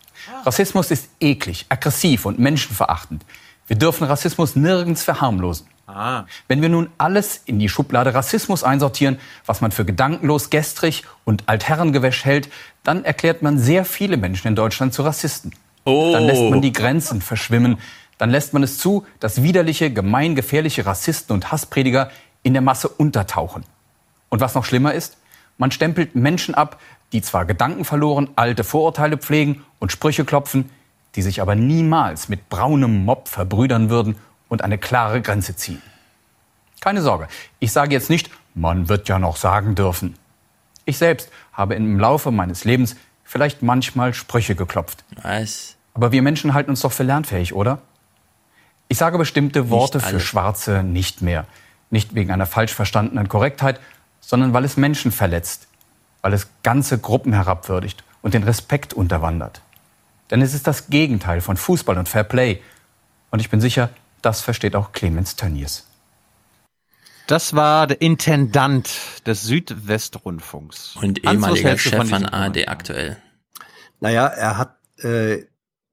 Rassismus 0.46 0.92
ist 0.92 1.10
eklig, 1.20 1.66
aggressiv 1.70 2.26
und 2.26 2.38
menschenverachtend. 2.38 3.26
Wir 3.68 3.78
dürfen 3.78 4.06
Rassismus 4.06 4.56
nirgends 4.56 5.04
verharmlosen. 5.04 5.68
Ah. 5.88 6.26
Wenn 6.48 6.62
wir 6.62 6.70
nun 6.70 6.90
alles 6.98 7.42
in 7.46 7.60
die 7.60 7.70
Schublade 7.70 8.14
Rassismus 8.14 8.64
einsortieren, 8.64 9.20
was 9.46 9.62
man 9.62 9.72
für 9.72 9.86
gedankenlos, 9.86 10.50
gestrig 10.50 11.04
und 11.26 11.44
altherrengewäsch 11.48 12.26
hält, 12.26 12.50
dann 12.84 13.06
erklärt 13.06 13.42
man 13.42 13.60
sehr 13.60 13.86
viele 13.86 14.18
Menschen 14.18 14.48
in 14.48 14.56
Deutschland 14.56 14.94
zu 14.94 15.04
Rassisten. 15.04 15.54
Oh. 15.86 16.12
Dann 16.12 16.24
lässt 16.24 16.42
man 16.42 16.62
die 16.62 16.74
Grenzen 16.74 17.22
verschwimmen 17.22 17.78
dann 18.18 18.30
lässt 18.30 18.54
man 18.54 18.64
es 18.64 18.78
zu, 18.78 19.06
dass 19.20 19.44
widerliche, 19.44 19.92
gemeingefährliche 19.92 20.86
Rassisten 20.86 21.34
und 21.34 21.52
Hassprediger 21.52 22.10
in 22.44 22.54
der 22.54 22.62
Masse 22.62 22.88
untertauchen. 22.88 23.64
Und 24.30 24.42
was 24.42 24.56
noch 24.56 24.66
schlimmer 24.66 24.94
ist, 24.94 25.18
man 25.58 25.72
stempelt 25.72 26.16
Menschen 26.16 26.56
ab, 26.56 26.80
die 27.14 27.22
zwar 27.22 27.46
gedankenverloren 27.46 28.30
alte 28.36 28.64
Vorurteile 28.64 29.18
pflegen 29.18 29.64
und 29.80 29.92
Sprüche 29.92 30.26
klopfen, 30.26 30.70
die 31.16 31.22
sich 31.22 31.42
aber 31.42 31.56
niemals 31.56 32.28
mit 32.30 32.50
braunem 32.50 33.06
Mob 33.06 33.28
verbrüdern 33.28 33.90
würden 33.90 34.18
und 34.50 34.62
eine 34.62 34.78
klare 34.78 35.22
Grenze 35.22 35.56
ziehen. 35.56 35.82
Keine 36.82 37.02
Sorge, 37.02 37.28
ich 37.60 37.72
sage 37.72 37.94
jetzt 37.94 38.10
nicht, 38.10 38.30
man 38.54 38.90
wird 38.90 39.08
ja 39.08 39.18
noch 39.18 39.38
sagen 39.38 39.76
dürfen. 39.76 40.16
Ich 40.84 40.98
selbst 40.98 41.30
habe 41.54 41.76
im 41.76 42.00
Laufe 42.00 42.32
meines 42.32 42.64
Lebens 42.66 42.96
vielleicht 43.24 43.64
manchmal 43.64 44.14
Sprüche 44.14 44.56
geklopft. 44.56 45.04
Was? 45.24 45.76
Aber 45.94 46.12
wir 46.12 46.22
Menschen 46.22 46.54
halten 46.54 46.70
uns 46.70 46.82
doch 46.82 46.92
für 46.92 47.04
lernfähig, 47.04 47.54
oder? 47.54 47.80
Ich 48.88 48.98
sage 48.98 49.18
bestimmte 49.18 49.70
Worte 49.70 50.00
für 50.00 50.20
Schwarze 50.20 50.84
nicht 50.84 51.22
mehr. 51.22 51.46
Nicht 51.90 52.16
wegen 52.16 52.32
einer 52.32 52.46
falsch 52.46 52.74
verstandenen 52.74 53.30
Korrektheit, 53.30 53.80
sondern 54.20 54.54
weil 54.54 54.66
es 54.66 54.78
Menschen 54.78 55.12
verletzt, 55.12 55.68
weil 56.22 56.34
es 56.34 56.48
ganze 56.64 57.00
Gruppen 57.00 57.34
herabwürdigt 57.34 58.04
und 58.22 58.34
den 58.34 58.44
Respekt 58.44 58.94
unterwandert. 58.94 59.62
Denn 60.32 60.42
es 60.42 60.54
ist 60.54 60.68
das 60.68 60.88
Gegenteil 60.88 61.42
von 61.42 61.58
Fußball 61.58 61.98
und 61.98 62.10
Fair 62.10 62.24
Play. 62.24 62.62
Und 63.30 63.40
ich 63.40 63.50
bin 63.50 63.62
sicher, 63.62 63.90
das 64.22 64.42
versteht 64.42 64.76
auch 64.76 64.92
Clemens 64.92 65.36
Tönnies. 65.36 65.86
Das 67.28 67.56
war 67.56 67.88
der 67.88 68.02
Intendant 68.02 68.90
des 69.26 69.44
Südwestrundfunks. 69.44 70.96
Und 70.96 71.24
ehemaliger 71.24 71.78
Chef 71.78 72.08
von 72.08 72.26
ARD 72.26 72.68
aktuell. 72.68 73.18
Naja, 74.00 74.28
er 74.28 74.58
hat 74.58 74.76
äh, 75.04 75.46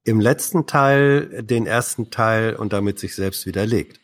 im 0.03 0.19
letzten 0.19 0.65
Teil 0.65 1.43
den 1.43 1.65
ersten 1.65 2.09
Teil 2.11 2.55
und 2.55 2.73
damit 2.73 2.99
sich 2.99 3.15
selbst 3.15 3.45
widerlegt. 3.45 3.99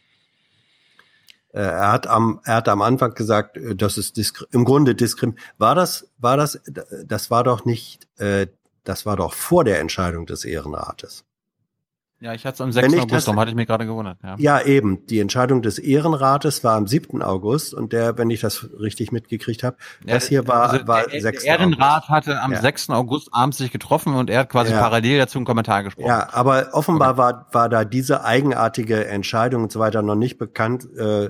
Äh, 1.51 1.61
er 1.61 1.91
hat 1.91 2.07
am, 2.07 2.39
er 2.45 2.55
hat 2.55 2.69
am 2.69 2.81
Anfang 2.81 3.13
gesagt, 3.13 3.57
äh, 3.57 3.75
das 3.75 3.97
ist 3.97 4.17
im 4.51 4.65
Grunde 4.65 4.95
diskrim. 4.95 5.35
War 5.57 5.75
das, 5.75 6.07
war 6.17 6.37
das, 6.37 6.61
das 7.05 7.31
war 7.31 7.43
doch 7.43 7.65
nicht, 7.65 8.07
äh, 8.17 8.47
das 8.83 9.05
war 9.05 9.17
doch 9.17 9.33
vor 9.33 9.63
der 9.63 9.79
Entscheidung 9.79 10.25
des 10.25 10.45
Ehrenrates. 10.45 11.25
Ja, 12.21 12.33
ich 12.33 12.45
hatte 12.45 12.55
es 12.55 12.61
am 12.61 12.71
6. 12.73 12.93
August, 12.95 13.11
das, 13.11 13.25
darum 13.25 13.39
hatte 13.39 13.51
ich 13.51 13.55
mich 13.55 13.65
gerade 13.65 13.85
gewundert. 13.85 14.17
Ja. 14.21 14.35
ja, 14.37 14.61
eben. 14.61 15.05
Die 15.05 15.19
Entscheidung 15.19 15.61
des 15.61 15.79
Ehrenrates 15.79 16.65
war 16.65 16.75
am 16.75 16.85
7. 16.85 17.21
August 17.21 17.73
und 17.73 17.93
der, 17.93 18.17
wenn 18.17 18.29
ich 18.29 18.41
das 18.41 18.67
richtig 18.77 19.13
mitgekriegt 19.13 19.63
habe, 19.63 19.77
ja, 20.05 20.15
das 20.15 20.27
hier 20.27 20.45
war, 20.45 20.69
also 20.69 20.87
war 20.87 21.07
der, 21.07 21.21
6. 21.21 21.43
Der 21.43 21.51
Ehrenrat 21.53 22.03
August. 22.03 22.09
hatte 22.09 22.41
am 22.41 22.51
ja. 22.51 22.59
6. 22.59 22.89
August 22.89 23.29
abends 23.31 23.57
sich 23.57 23.71
getroffen 23.71 24.15
und 24.15 24.29
er 24.29 24.39
hat 24.39 24.49
quasi 24.49 24.73
ja. 24.73 24.81
parallel 24.81 25.17
dazu 25.19 25.37
einen 25.37 25.45
Kommentar 25.45 25.83
gesprochen. 25.83 26.07
Ja, 26.07 26.27
aber 26.33 26.69
offenbar 26.73 27.11
okay. 27.11 27.17
war, 27.19 27.47
war 27.53 27.69
da 27.69 27.85
diese 27.85 28.25
eigenartige 28.25 29.07
Entscheidung 29.07 29.63
und 29.63 29.71
so 29.71 29.79
weiter 29.79 30.01
noch 30.01 30.15
nicht 30.15 30.37
bekannt. 30.37 30.89
Äh, 30.97 31.29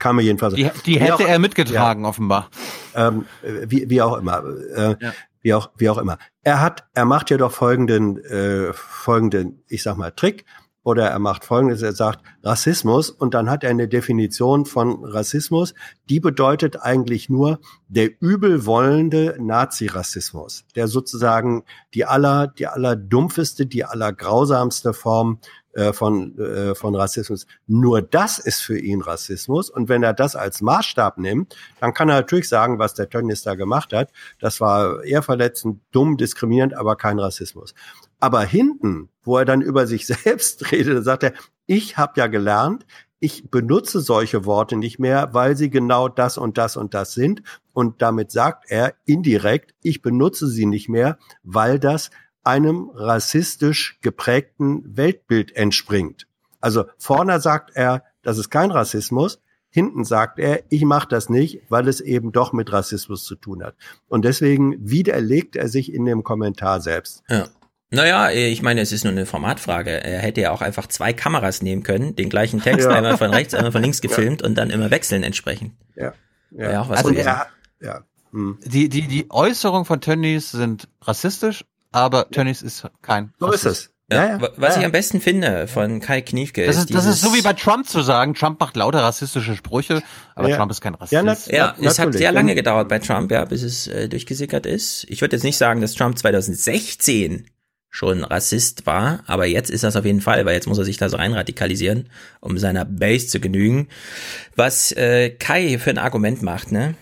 kam 0.00 0.16
mir 0.16 0.22
jedenfalls. 0.22 0.54
Die, 0.54 0.68
die 0.86 0.98
hätte 0.98 1.14
auch, 1.14 1.20
er 1.20 1.38
mitgetragen, 1.38 2.04
offenbar. 2.04 2.48
Ähm, 2.96 3.26
wie, 3.42 3.88
wie 3.88 4.02
auch 4.02 4.16
immer. 4.16 4.42
Äh, 4.74 4.96
wie 5.42 5.54
auch, 5.54 5.70
wie 5.76 5.88
auch 5.88 5.98
immer. 5.98 6.18
Er 6.42 6.60
hat, 6.60 6.84
er 6.94 7.04
macht 7.04 7.30
ja 7.30 7.36
doch 7.36 7.52
folgenden, 7.52 8.18
äh, 8.24 8.72
folgenden, 8.72 9.62
ich 9.68 9.82
sag 9.82 9.96
mal, 9.96 10.10
Trick. 10.10 10.44
Oder 10.82 11.08
er 11.08 11.18
macht 11.18 11.44
folgendes, 11.44 11.82
er 11.82 11.92
sagt 11.92 12.24
Rassismus 12.42 13.10
und 13.10 13.34
dann 13.34 13.50
hat 13.50 13.64
er 13.64 13.70
eine 13.70 13.86
Definition 13.86 14.64
von 14.64 15.04
Rassismus, 15.04 15.74
die 16.08 16.20
bedeutet 16.20 16.80
eigentlich 16.80 17.28
nur 17.28 17.60
der 17.88 18.10
übelwollende 18.18 19.36
Nazi-Rassismus, 19.38 20.64
der 20.76 20.88
sozusagen 20.88 21.64
die 21.92 22.06
aller, 22.06 22.46
die 22.46 22.66
aller 22.66 22.96
dumpfeste, 22.96 23.66
die 23.66 23.84
aller 23.84 24.14
grausamste 24.14 24.94
Form 24.94 25.40
äh, 25.72 25.92
von, 25.92 26.36
äh, 26.38 26.74
von 26.74 26.94
Rassismus. 26.94 27.46
Nur 27.66 28.02
das 28.02 28.38
ist 28.38 28.60
für 28.60 28.78
ihn 28.78 29.02
Rassismus. 29.02 29.70
Und 29.70 29.88
wenn 29.88 30.02
er 30.02 30.12
das 30.12 30.34
als 30.34 30.60
Maßstab 30.60 31.18
nimmt, 31.18 31.56
dann 31.80 31.94
kann 31.94 32.08
er 32.08 32.16
natürlich 32.16 32.48
sagen, 32.48 32.78
was 32.78 32.94
der 32.94 33.08
Tönnies 33.08 33.42
da 33.42 33.54
gemacht 33.54 33.92
hat. 33.92 34.10
Das 34.40 34.60
war 34.60 35.04
eher 35.04 35.22
verletzend, 35.22 35.80
dumm, 35.92 36.16
diskriminierend, 36.16 36.74
aber 36.74 36.96
kein 36.96 37.18
Rassismus. 37.18 37.74
Aber 38.18 38.42
hinten, 38.42 39.10
wo 39.22 39.38
er 39.38 39.44
dann 39.44 39.62
über 39.62 39.86
sich 39.86 40.06
selbst 40.08 40.72
redet, 40.72 41.04
sagt 41.04 41.22
er, 41.22 41.32
ich 41.66 41.96
habe 41.96 42.14
ja 42.16 42.26
gelernt, 42.26 42.84
ich 43.20 43.50
benutze 43.50 44.00
solche 44.00 44.46
Worte 44.46 44.76
nicht 44.76 44.98
mehr, 44.98 45.28
weil 45.32 45.56
sie 45.56 45.70
genau 45.70 46.08
das 46.08 46.38
und 46.38 46.56
das 46.58 46.76
und 46.76 46.94
das 46.94 47.12
sind. 47.12 47.42
Und 47.72 48.02
damit 48.02 48.32
sagt 48.32 48.64
er 48.70 48.94
indirekt, 49.04 49.74
ich 49.82 50.00
benutze 50.02 50.48
sie 50.48 50.66
nicht 50.66 50.88
mehr, 50.88 51.18
weil 51.42 51.78
das 51.78 52.10
einem 52.44 52.90
rassistisch 52.94 53.98
geprägten 54.02 54.96
Weltbild 54.96 55.54
entspringt. 55.56 56.26
Also 56.60 56.84
vorne 56.98 57.40
sagt 57.40 57.70
er, 57.74 58.04
das 58.22 58.38
ist 58.38 58.50
kein 58.50 58.70
Rassismus, 58.70 59.40
hinten 59.70 60.04
sagt 60.04 60.38
er, 60.38 60.64
ich 60.68 60.84
mache 60.84 61.08
das 61.08 61.28
nicht, 61.28 61.62
weil 61.68 61.88
es 61.88 62.00
eben 62.00 62.32
doch 62.32 62.52
mit 62.52 62.72
Rassismus 62.72 63.24
zu 63.24 63.36
tun 63.36 63.62
hat. 63.62 63.74
Und 64.08 64.24
deswegen 64.24 64.76
widerlegt 64.80 65.56
er 65.56 65.68
sich 65.68 65.92
in 65.92 66.04
dem 66.04 66.24
Kommentar 66.24 66.80
selbst. 66.80 67.22
Ja. 67.28 67.48
Naja, 67.92 68.30
ich 68.30 68.62
meine, 68.62 68.80
es 68.80 68.92
ist 68.92 69.02
nur 69.02 69.12
eine 69.12 69.26
Formatfrage. 69.26 69.90
Er 69.90 70.20
hätte 70.20 70.40
ja 70.40 70.52
auch 70.52 70.60
einfach 70.60 70.86
zwei 70.86 71.12
Kameras 71.12 71.60
nehmen 71.60 71.82
können, 71.82 72.14
den 72.14 72.28
gleichen 72.28 72.60
Text 72.60 72.88
ja. 72.88 72.94
einmal 72.94 73.16
von 73.16 73.30
rechts, 73.30 73.52
einmal 73.52 73.72
von 73.72 73.82
links 73.82 74.00
gefilmt 74.00 74.42
ja. 74.42 74.46
und 74.46 74.54
dann 74.56 74.70
immer 74.70 74.90
wechseln 74.92 75.24
entsprechend. 75.24 75.72
Ja. 75.96 76.12
ja. 76.52 76.72
ja 76.72 76.82
auch 76.82 76.88
was 76.88 77.04
also 77.04 77.12
er, 77.12 77.48
ja. 77.80 78.04
Hm. 78.32 78.58
Die, 78.64 78.88
die, 78.88 79.08
die 79.08 79.26
Äußerungen 79.28 79.84
von 79.84 80.00
Tönnies 80.00 80.52
sind 80.52 80.88
rassistisch, 81.02 81.64
aber 81.92 82.30
Tönnies 82.30 82.62
ist 82.62 82.86
kein. 83.02 83.32
So 83.38 83.46
Rassist. 83.46 83.66
ist 83.66 83.72
es. 83.72 83.90
Ja, 84.12 84.26
ja, 84.26 84.40
was 84.56 84.74
ja. 84.74 84.80
ich 84.80 84.86
am 84.86 84.92
besten 84.92 85.20
finde 85.20 85.68
von 85.68 86.00
Kai 86.00 86.20
Kniefke 86.20 86.66
das 86.66 86.78
ist, 86.78 86.92
das 86.92 87.06
ist 87.06 87.20
so 87.20 87.32
wie 87.32 87.42
bei 87.42 87.52
Trump 87.52 87.86
zu 87.86 88.02
sagen, 88.02 88.34
Trump 88.34 88.58
macht 88.58 88.76
lauter 88.76 89.04
rassistische 89.04 89.54
Sprüche, 89.54 90.02
aber 90.34 90.48
ja. 90.48 90.56
Trump 90.56 90.72
ist 90.72 90.80
kein 90.80 90.94
Rassist. 90.94 91.12
Ja, 91.12 91.22
na, 91.22 91.36
ja 91.48 91.76
es 91.80 92.00
hat 92.00 92.12
sehr 92.14 92.32
lange 92.32 92.56
gedauert 92.56 92.88
bei 92.88 92.98
Trump, 92.98 93.30
ja, 93.30 93.44
bis 93.44 93.62
es 93.62 93.86
äh, 93.86 94.08
durchgesickert 94.08 94.66
ist. 94.66 95.06
Ich 95.08 95.20
würde 95.20 95.36
jetzt 95.36 95.44
nicht 95.44 95.58
sagen, 95.58 95.80
dass 95.80 95.94
Trump 95.94 96.18
2016 96.18 97.46
schon 97.88 98.24
Rassist 98.24 98.86
war, 98.86 99.22
aber 99.26 99.46
jetzt 99.46 99.70
ist 99.70 99.84
das 99.84 99.94
auf 99.94 100.04
jeden 100.04 100.20
Fall, 100.20 100.44
weil 100.44 100.54
jetzt 100.54 100.66
muss 100.66 100.78
er 100.78 100.84
sich 100.84 100.96
da 100.96 101.08
so 101.08 101.16
einradikalisieren, 101.16 102.08
um 102.40 102.58
seiner 102.58 102.84
Base 102.84 103.28
zu 103.28 103.38
genügen. 103.38 103.88
Was 104.56 104.90
äh, 104.92 105.30
Kai 105.30 105.78
für 105.78 105.90
ein 105.90 105.98
Argument 105.98 106.42
macht, 106.42 106.72
ne? 106.72 106.94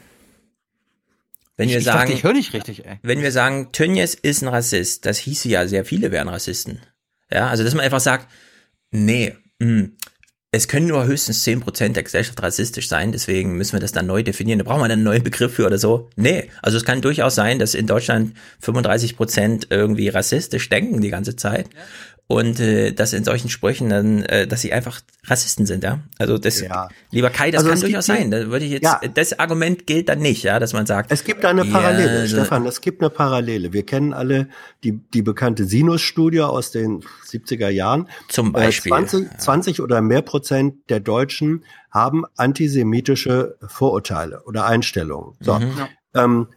Wenn 1.59 1.69
wir 1.69 1.79
ich 1.79 1.85
sagen, 1.85 1.99
dachte, 1.99 2.13
ich 2.13 2.23
höre 2.23 2.33
nicht 2.33 2.55
richtig, 2.55 2.87
ey. 2.87 2.99
Wenn 3.03 3.21
wir 3.21 3.33
sagen, 3.33 3.73
Tönnies 3.73 4.15
ist 4.15 4.43
ein 4.43 4.49
Rassist, 4.49 5.05
das 5.05 5.19
hieße 5.19 5.49
ja, 5.49 5.67
sehr 5.67 5.85
viele 5.85 6.13
wären 6.13 6.29
Rassisten. 6.29 6.81
Ja, 7.31 7.49
also 7.49 7.65
dass 7.65 7.75
man 7.75 7.85
einfach 7.85 8.01
sagt, 8.01 8.29
nee, 8.93 9.35
mh, 9.59 9.67
hm, 9.67 9.97
es 10.51 10.67
können 10.69 10.87
nur 10.87 11.05
höchstens 11.05 11.43
zehn 11.43 11.61
Prozent 11.61 11.97
der 11.97 12.05
Gesellschaft 12.05 12.43
rassistisch 12.43 12.89
sein, 12.89 13.13
deswegen 13.13 13.59
müssen 13.59 13.75
wir 13.75 13.81
das 13.81 13.93
dann 13.93 14.07
neu 14.07 14.23
definieren. 14.23 14.61
Da 14.61 14.65
brauchen 14.65 14.81
wir 14.81 14.85
einen 14.85 15.03
neuen 15.03 15.23
Begriff 15.23 15.55
für 15.55 15.67
oder 15.67 15.77
so. 15.77 16.09
Nee, 16.17 16.49
also 16.63 16.79
es 16.79 16.85
kann 16.85 17.03
durchaus 17.03 17.35
sein, 17.35 17.59
dass 17.59 17.75
in 17.75 17.87
Deutschland 17.87 18.35
35 18.61 19.17
Prozent 19.17 19.67
irgendwie 19.69 20.09
rassistisch 20.09 20.69
denken 20.71 21.03
die 21.03 21.11
ganze 21.11 21.37
Zeit. 21.37 21.69
Und 22.31 22.61
äh, 22.61 22.93
dass 22.93 23.15
in 23.15 23.25
solchen 23.25 23.49
Sprüchen 23.49 23.89
dann, 23.89 24.23
äh, 24.25 24.47
dass 24.47 24.61
sie 24.61 24.71
einfach 24.71 25.01
Rassisten 25.25 25.65
sind, 25.65 25.83
ja. 25.83 26.01
Also 26.19 26.37
das, 26.37 26.61
ja. 26.61 26.91
lieber 27.11 27.31
Kai, 27.31 27.51
das 27.51 27.61
also 27.61 27.71
kann 27.71 27.81
durchaus 27.81 28.05
sein. 28.05 28.31
Da 28.31 28.51
würde 28.51 28.67
ich 28.67 28.71
jetzt, 28.71 28.85
ja. 28.85 29.01
das 29.15 29.39
Argument 29.39 29.87
gilt 29.87 30.11
dann 30.11 30.19
nicht, 30.19 30.43
ja, 30.43 30.59
dass 30.59 30.75
man 30.75 30.85
sagt. 30.85 31.11
Es 31.11 31.25
gibt 31.25 31.43
da 31.43 31.49
eine 31.49 31.65
Parallele, 31.65 32.15
ja, 32.15 32.21
also, 32.21 32.37
Stefan. 32.37 32.67
Es 32.67 32.83
gibt 32.83 33.01
eine 33.01 33.09
Parallele. 33.09 33.73
Wir 33.73 33.83
kennen 33.87 34.13
alle 34.13 34.49
die 34.85 35.01
die 35.15 35.23
bekannte 35.23 35.65
Sinus-Studie 35.65 36.43
aus 36.43 36.71
den 36.71 37.03
70er 37.27 37.71
Jahren. 37.71 38.11
Zum 38.29 38.49
äh, 38.49 38.53
Beispiel. 38.53 38.93
Äh, 38.93 39.07
20, 39.07 39.39
20 39.39 39.81
oder 39.81 40.03
mehr 40.03 40.21
Prozent 40.21 40.91
der 40.91 41.01
Deutschen 41.01 41.65
haben 41.91 42.27
antisemitische 42.37 43.57
Vorurteile 43.67 44.43
oder 44.45 44.67
Einstellungen. 44.67 45.35
So. 45.41 45.59
Mhm. 45.59 45.89
Ähm, 46.15 46.49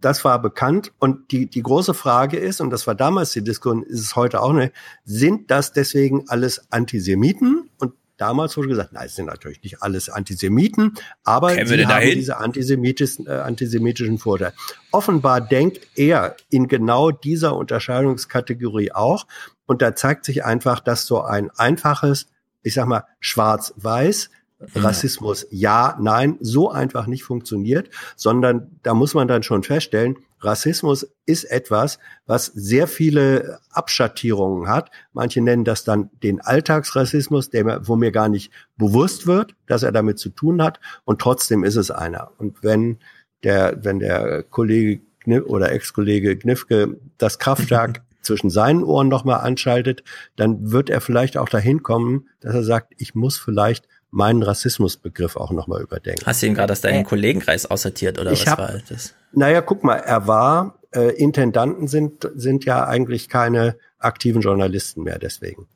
das 0.00 0.24
war 0.24 0.40
bekannt. 0.40 0.92
Und 0.98 1.32
die, 1.32 1.48
die 1.48 1.62
große 1.62 1.94
Frage 1.94 2.36
ist, 2.36 2.60
und 2.60 2.70
das 2.70 2.86
war 2.86 2.94
damals 2.94 3.32
die 3.32 3.42
Diskussion, 3.42 3.82
ist 3.82 4.00
es 4.00 4.16
heute 4.16 4.42
auch 4.42 4.52
nicht, 4.52 4.72
sind 5.04 5.50
das 5.50 5.72
deswegen 5.72 6.28
alles 6.28 6.70
Antisemiten? 6.70 7.70
Und 7.78 7.94
damals 8.16 8.56
wurde 8.56 8.68
gesagt, 8.68 8.92
nein, 8.92 9.06
es 9.06 9.14
sind 9.14 9.26
natürlich 9.26 9.62
nicht 9.62 9.82
alles 9.82 10.08
Antisemiten, 10.08 10.94
aber 11.24 11.54
Kennen 11.54 11.68
sie 11.68 11.84
haben 11.84 11.88
dahin? 11.88 12.14
diese 12.14 12.38
antisemitischen, 12.38 13.26
äh, 13.26 13.30
antisemitischen 13.30 14.18
Vorteile. 14.18 14.52
Offenbar 14.90 15.40
denkt 15.40 15.86
er 15.96 16.36
in 16.50 16.68
genau 16.68 17.10
dieser 17.10 17.56
Unterscheidungskategorie 17.56 18.92
auch. 18.92 19.26
Und 19.66 19.82
da 19.82 19.94
zeigt 19.94 20.24
sich 20.24 20.44
einfach, 20.44 20.80
dass 20.80 21.06
so 21.06 21.22
ein 21.22 21.50
einfaches, 21.50 22.26
ich 22.62 22.74
sag 22.74 22.86
mal, 22.86 23.04
schwarz-weiß 23.20 24.30
Rassismus 24.74 25.46
ja, 25.50 25.96
nein, 26.00 26.36
so 26.40 26.70
einfach 26.70 27.06
nicht 27.06 27.22
funktioniert, 27.22 27.90
sondern 28.16 28.78
da 28.82 28.94
muss 28.94 29.14
man 29.14 29.28
dann 29.28 29.42
schon 29.42 29.62
feststellen, 29.62 30.16
Rassismus 30.40 31.10
ist 31.26 31.44
etwas, 31.44 31.98
was 32.26 32.46
sehr 32.46 32.86
viele 32.86 33.58
Abschattierungen 33.70 34.68
hat. 34.68 34.90
Manche 35.12 35.40
nennen 35.40 35.64
das 35.64 35.84
dann 35.84 36.10
den 36.22 36.40
Alltagsrassismus, 36.40 37.50
der, 37.50 37.86
wo 37.86 37.96
mir 37.96 38.12
gar 38.12 38.28
nicht 38.28 38.52
bewusst 38.76 39.26
wird, 39.26 39.54
dass 39.66 39.82
er 39.82 39.92
damit 39.92 40.18
zu 40.18 40.30
tun 40.30 40.62
hat. 40.62 40.80
Und 41.04 41.20
trotzdem 41.20 41.64
ist 41.64 41.76
es 41.76 41.90
einer. 41.90 42.30
Und 42.38 42.62
wenn 42.62 42.98
der, 43.42 43.78
wenn 43.82 43.98
der 43.98 44.44
Kollege 44.44 45.02
oder 45.46 45.72
Ex-Kollege 45.72 46.36
Gnifke 46.36 46.98
das 47.18 47.38
Kraftwerk 47.38 48.02
zwischen 48.22 48.50
seinen 48.50 48.84
Ohren 48.84 49.08
nochmal 49.08 49.40
anschaltet, 49.40 50.02
dann 50.36 50.70
wird 50.70 50.90
er 50.90 51.00
vielleicht 51.00 51.36
auch 51.36 51.48
dahin 51.48 51.82
kommen, 51.82 52.28
dass 52.40 52.54
er 52.54 52.62
sagt, 52.62 52.94
ich 52.98 53.14
muss 53.14 53.38
vielleicht 53.38 53.88
meinen 54.10 54.42
Rassismusbegriff 54.42 55.36
auch 55.36 55.50
nochmal 55.50 55.82
überdenken. 55.82 56.24
Hast 56.24 56.42
du 56.42 56.46
ihn 56.46 56.54
gerade 56.54 56.72
aus 56.72 56.80
deinem 56.80 57.00
äh, 57.00 57.04
Kollegenkreis 57.04 57.66
aussortiert 57.66 58.18
oder 58.18 58.32
was 58.32 58.46
hab, 58.46 58.58
war 58.58 58.80
das? 58.88 59.14
Naja, 59.32 59.60
guck 59.60 59.84
mal, 59.84 59.96
er 59.96 60.26
war, 60.26 60.78
äh, 60.94 61.14
Intendanten 61.16 61.88
sind, 61.88 62.28
sind 62.34 62.64
ja 62.64 62.86
eigentlich 62.86 63.28
keine 63.28 63.76
aktiven 63.98 64.40
Journalisten 64.40 65.02
mehr 65.02 65.18
deswegen. 65.18 65.68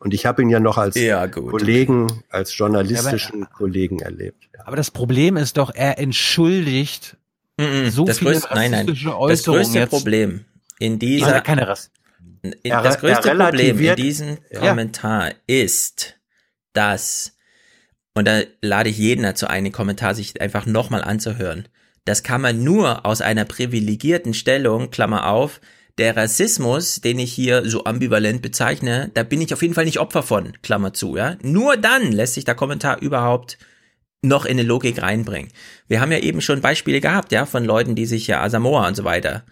Und 0.00 0.14
ich 0.14 0.26
habe 0.26 0.42
ihn 0.42 0.48
ja 0.48 0.60
noch 0.60 0.78
als 0.78 0.94
ja, 0.94 1.26
Kollegen, 1.26 2.22
als 2.30 2.56
journalistischen 2.56 3.40
ja, 3.40 3.46
aber, 3.46 3.54
Kollegen 3.54 3.98
erlebt. 4.00 4.48
Ja. 4.54 4.66
Aber 4.66 4.76
das 4.76 4.90
Problem 4.90 5.36
ist 5.36 5.56
doch, 5.56 5.74
er 5.74 5.98
entschuldigt 5.98 7.16
mm 7.56 7.62
-mm, 7.62 7.90
so 7.90 8.04
das 8.04 8.18
viele 8.18 8.32
größte, 8.32 8.54
nein, 8.54 8.70
nein, 8.70 8.86
Das 8.86 9.42
größte 9.42 9.78
jetzt. 9.78 9.90
Problem 9.90 10.44
in 10.78 10.98
dieser, 11.00 11.30
ja, 11.30 11.40
keine 11.40 11.66
Rass. 11.66 11.90
In, 12.42 12.54
das 12.62 13.00
größte 13.00 13.34
Problem 13.34 13.78
in 13.80 13.96
diesem 13.96 14.38
Kommentar 14.54 15.32
ist, 15.48 16.14
dass 16.72 17.32
und 18.18 18.26
da 18.26 18.42
lade 18.60 18.90
ich 18.90 18.98
jeden 18.98 19.22
dazu 19.22 19.46
ein, 19.46 19.64
den 19.64 19.72
Kommentar 19.72 20.14
sich 20.14 20.40
einfach 20.40 20.66
nochmal 20.66 21.02
anzuhören. 21.02 21.68
Das 22.04 22.22
kann 22.22 22.40
man 22.40 22.64
nur 22.64 23.06
aus 23.06 23.20
einer 23.20 23.44
privilegierten 23.44 24.34
Stellung, 24.34 24.90
Klammer 24.90 25.28
auf, 25.28 25.60
der 25.98 26.16
Rassismus, 26.16 27.00
den 27.00 27.18
ich 27.18 27.32
hier 27.32 27.68
so 27.68 27.84
ambivalent 27.84 28.40
bezeichne, 28.40 29.10
da 29.14 29.24
bin 29.24 29.40
ich 29.40 29.52
auf 29.52 29.62
jeden 29.62 29.74
Fall 29.74 29.84
nicht 29.84 29.98
Opfer 29.98 30.22
von, 30.22 30.52
Klammer 30.62 30.92
zu, 30.92 31.16
ja. 31.16 31.36
Nur 31.42 31.76
dann 31.76 32.12
lässt 32.12 32.34
sich 32.34 32.44
der 32.44 32.54
Kommentar 32.54 33.00
überhaupt 33.00 33.58
noch 34.22 34.44
in 34.44 34.52
eine 34.52 34.62
Logik 34.62 35.02
reinbringen. 35.02 35.50
Wir 35.86 36.00
haben 36.00 36.12
ja 36.12 36.18
eben 36.18 36.40
schon 36.40 36.60
Beispiele 36.60 37.00
gehabt, 37.00 37.32
ja, 37.32 37.46
von 37.46 37.64
Leuten, 37.64 37.94
die 37.94 38.06
sich 38.06 38.26
ja 38.26 38.42
Asamoah 38.42 38.86
und 38.86 38.96
so 38.96 39.04
weiter 39.04 39.44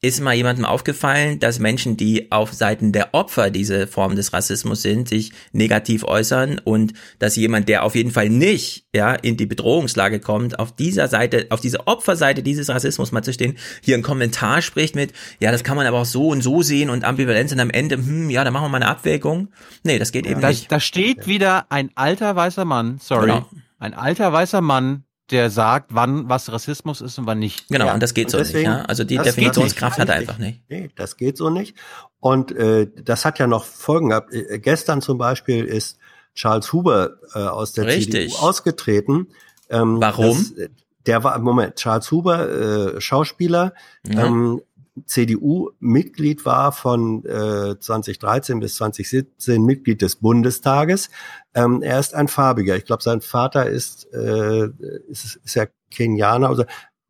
ist 0.00 0.20
mal 0.20 0.34
jemandem 0.34 0.64
aufgefallen, 0.64 1.40
dass 1.40 1.58
Menschen, 1.58 1.96
die 1.96 2.30
auf 2.30 2.52
Seiten 2.52 2.92
der 2.92 3.14
Opfer 3.14 3.50
diese 3.50 3.88
Form 3.88 4.14
des 4.14 4.32
Rassismus 4.32 4.80
sind, 4.82 5.08
sich 5.08 5.32
negativ 5.50 6.04
äußern 6.04 6.60
und 6.62 6.92
dass 7.18 7.34
jemand, 7.34 7.68
der 7.68 7.82
auf 7.82 7.96
jeden 7.96 8.12
Fall 8.12 8.28
nicht, 8.28 8.86
ja, 8.94 9.14
in 9.14 9.36
die 9.36 9.46
Bedrohungslage 9.46 10.20
kommt, 10.20 10.60
auf 10.60 10.70
dieser 10.70 11.08
Seite, 11.08 11.46
auf 11.50 11.60
dieser 11.60 11.88
Opferseite 11.88 12.44
dieses 12.44 12.68
Rassismus 12.68 13.10
mal 13.10 13.22
zu 13.22 13.32
stehen, 13.32 13.58
hier 13.82 13.96
einen 13.96 14.04
Kommentar 14.04 14.62
spricht 14.62 14.94
mit, 14.94 15.12
ja, 15.40 15.50
das 15.50 15.64
kann 15.64 15.76
man 15.76 15.86
aber 15.86 15.98
auch 15.98 16.04
so 16.04 16.28
und 16.28 16.42
so 16.42 16.62
sehen 16.62 16.90
und 16.90 17.02
Ambivalenz 17.02 17.50
und 17.50 17.58
am 17.58 17.70
Ende, 17.70 17.96
hm, 17.96 18.30
ja, 18.30 18.44
da 18.44 18.52
machen 18.52 18.66
wir 18.66 18.68
mal 18.68 18.76
eine 18.82 18.86
Abwägung. 18.88 19.48
Nee, 19.82 19.98
das 19.98 20.12
geht 20.12 20.26
eben 20.26 20.40
da, 20.40 20.50
nicht. 20.50 20.70
Da 20.70 20.78
steht 20.78 21.26
wieder 21.26 21.66
ein 21.70 21.90
alter 21.96 22.36
weißer 22.36 22.64
Mann, 22.64 22.98
sorry, 23.02 23.26
Genau. 23.26 23.48
ein 23.80 23.94
alter 23.94 24.32
weißer 24.32 24.60
Mann, 24.60 25.02
der 25.30 25.50
sagt, 25.50 25.94
wann 25.94 26.28
was 26.28 26.50
Rassismus 26.50 27.00
ist 27.00 27.18
und 27.18 27.26
wann 27.26 27.38
nicht. 27.38 27.68
Genau, 27.68 27.92
und 27.92 28.02
das 28.02 28.14
geht 28.14 28.30
so 28.30 28.38
nicht, 28.38 28.54
ja. 28.54 28.82
Also 28.82 29.04
die 29.04 29.18
Definitionskraft 29.18 29.98
hat 29.98 30.08
er 30.08 30.14
einfach 30.16 30.38
nicht. 30.38 30.62
Nee, 30.68 30.90
das 30.96 31.16
geht 31.16 31.36
so 31.36 31.50
nicht. 31.50 31.76
Und 32.20 32.52
äh, 32.52 32.88
das 33.02 33.24
hat 33.24 33.38
ja 33.38 33.46
noch 33.46 33.64
Folgen 33.64 34.08
gehabt. 34.10 34.32
Äh, 34.32 34.58
gestern 34.58 35.02
zum 35.02 35.18
Beispiel 35.18 35.64
ist 35.64 35.98
Charles 36.34 36.72
Huber 36.72 37.18
äh, 37.34 37.38
aus 37.40 37.72
der 37.72 37.86
Richtig. 37.86 38.32
CDU 38.32 38.42
ausgetreten. 38.46 39.28
Ähm, 39.70 40.00
Warum? 40.00 40.36
Das, 40.56 40.68
der 41.06 41.24
war, 41.24 41.38
Moment, 41.38 41.76
Charles 41.76 42.10
Huber, 42.10 42.94
äh, 42.96 43.00
Schauspieler, 43.00 43.74
Ja. 44.06 44.26
ähm, 44.26 44.60
CDU-Mitglied 45.06 46.44
war 46.44 46.72
von 46.72 47.24
äh, 47.24 47.78
2013 47.78 48.60
bis 48.60 48.76
2017 48.76 49.62
Mitglied 49.62 50.02
des 50.02 50.16
Bundestages. 50.16 51.10
Ähm, 51.58 51.82
er 51.82 51.98
ist 51.98 52.14
ein 52.14 52.28
Farbiger. 52.28 52.76
Ich 52.76 52.84
glaube, 52.84 53.02
sein 53.02 53.20
Vater 53.20 53.66
ist, 53.66 54.12
äh, 54.12 54.68
ist, 55.08 55.40
ist 55.44 55.54
ja 55.54 55.66
Kenianer. 55.90 56.48
Also 56.48 56.64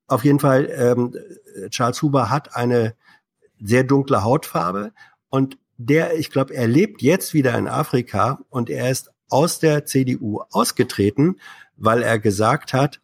auf 0.06 0.24
jeden 0.24 0.40
Fall, 0.40 0.70
ähm, 0.74 1.14
Charles 1.68 2.00
Huber 2.00 2.30
hat 2.30 2.56
eine 2.56 2.94
sehr 3.60 3.84
dunkle 3.84 4.24
Hautfarbe 4.24 4.92
und 5.28 5.58
der, 5.76 6.18
ich 6.18 6.30
glaube, 6.30 6.54
er 6.54 6.66
lebt 6.66 7.02
jetzt 7.02 7.34
wieder 7.34 7.56
in 7.58 7.68
Afrika 7.68 8.40
und 8.48 8.70
er 8.70 8.90
ist 8.90 9.10
aus 9.28 9.58
der 9.58 9.84
CDU 9.84 10.40
ausgetreten, 10.50 11.36
weil 11.76 12.02
er 12.02 12.18
gesagt 12.18 12.72
hat, 12.72 13.00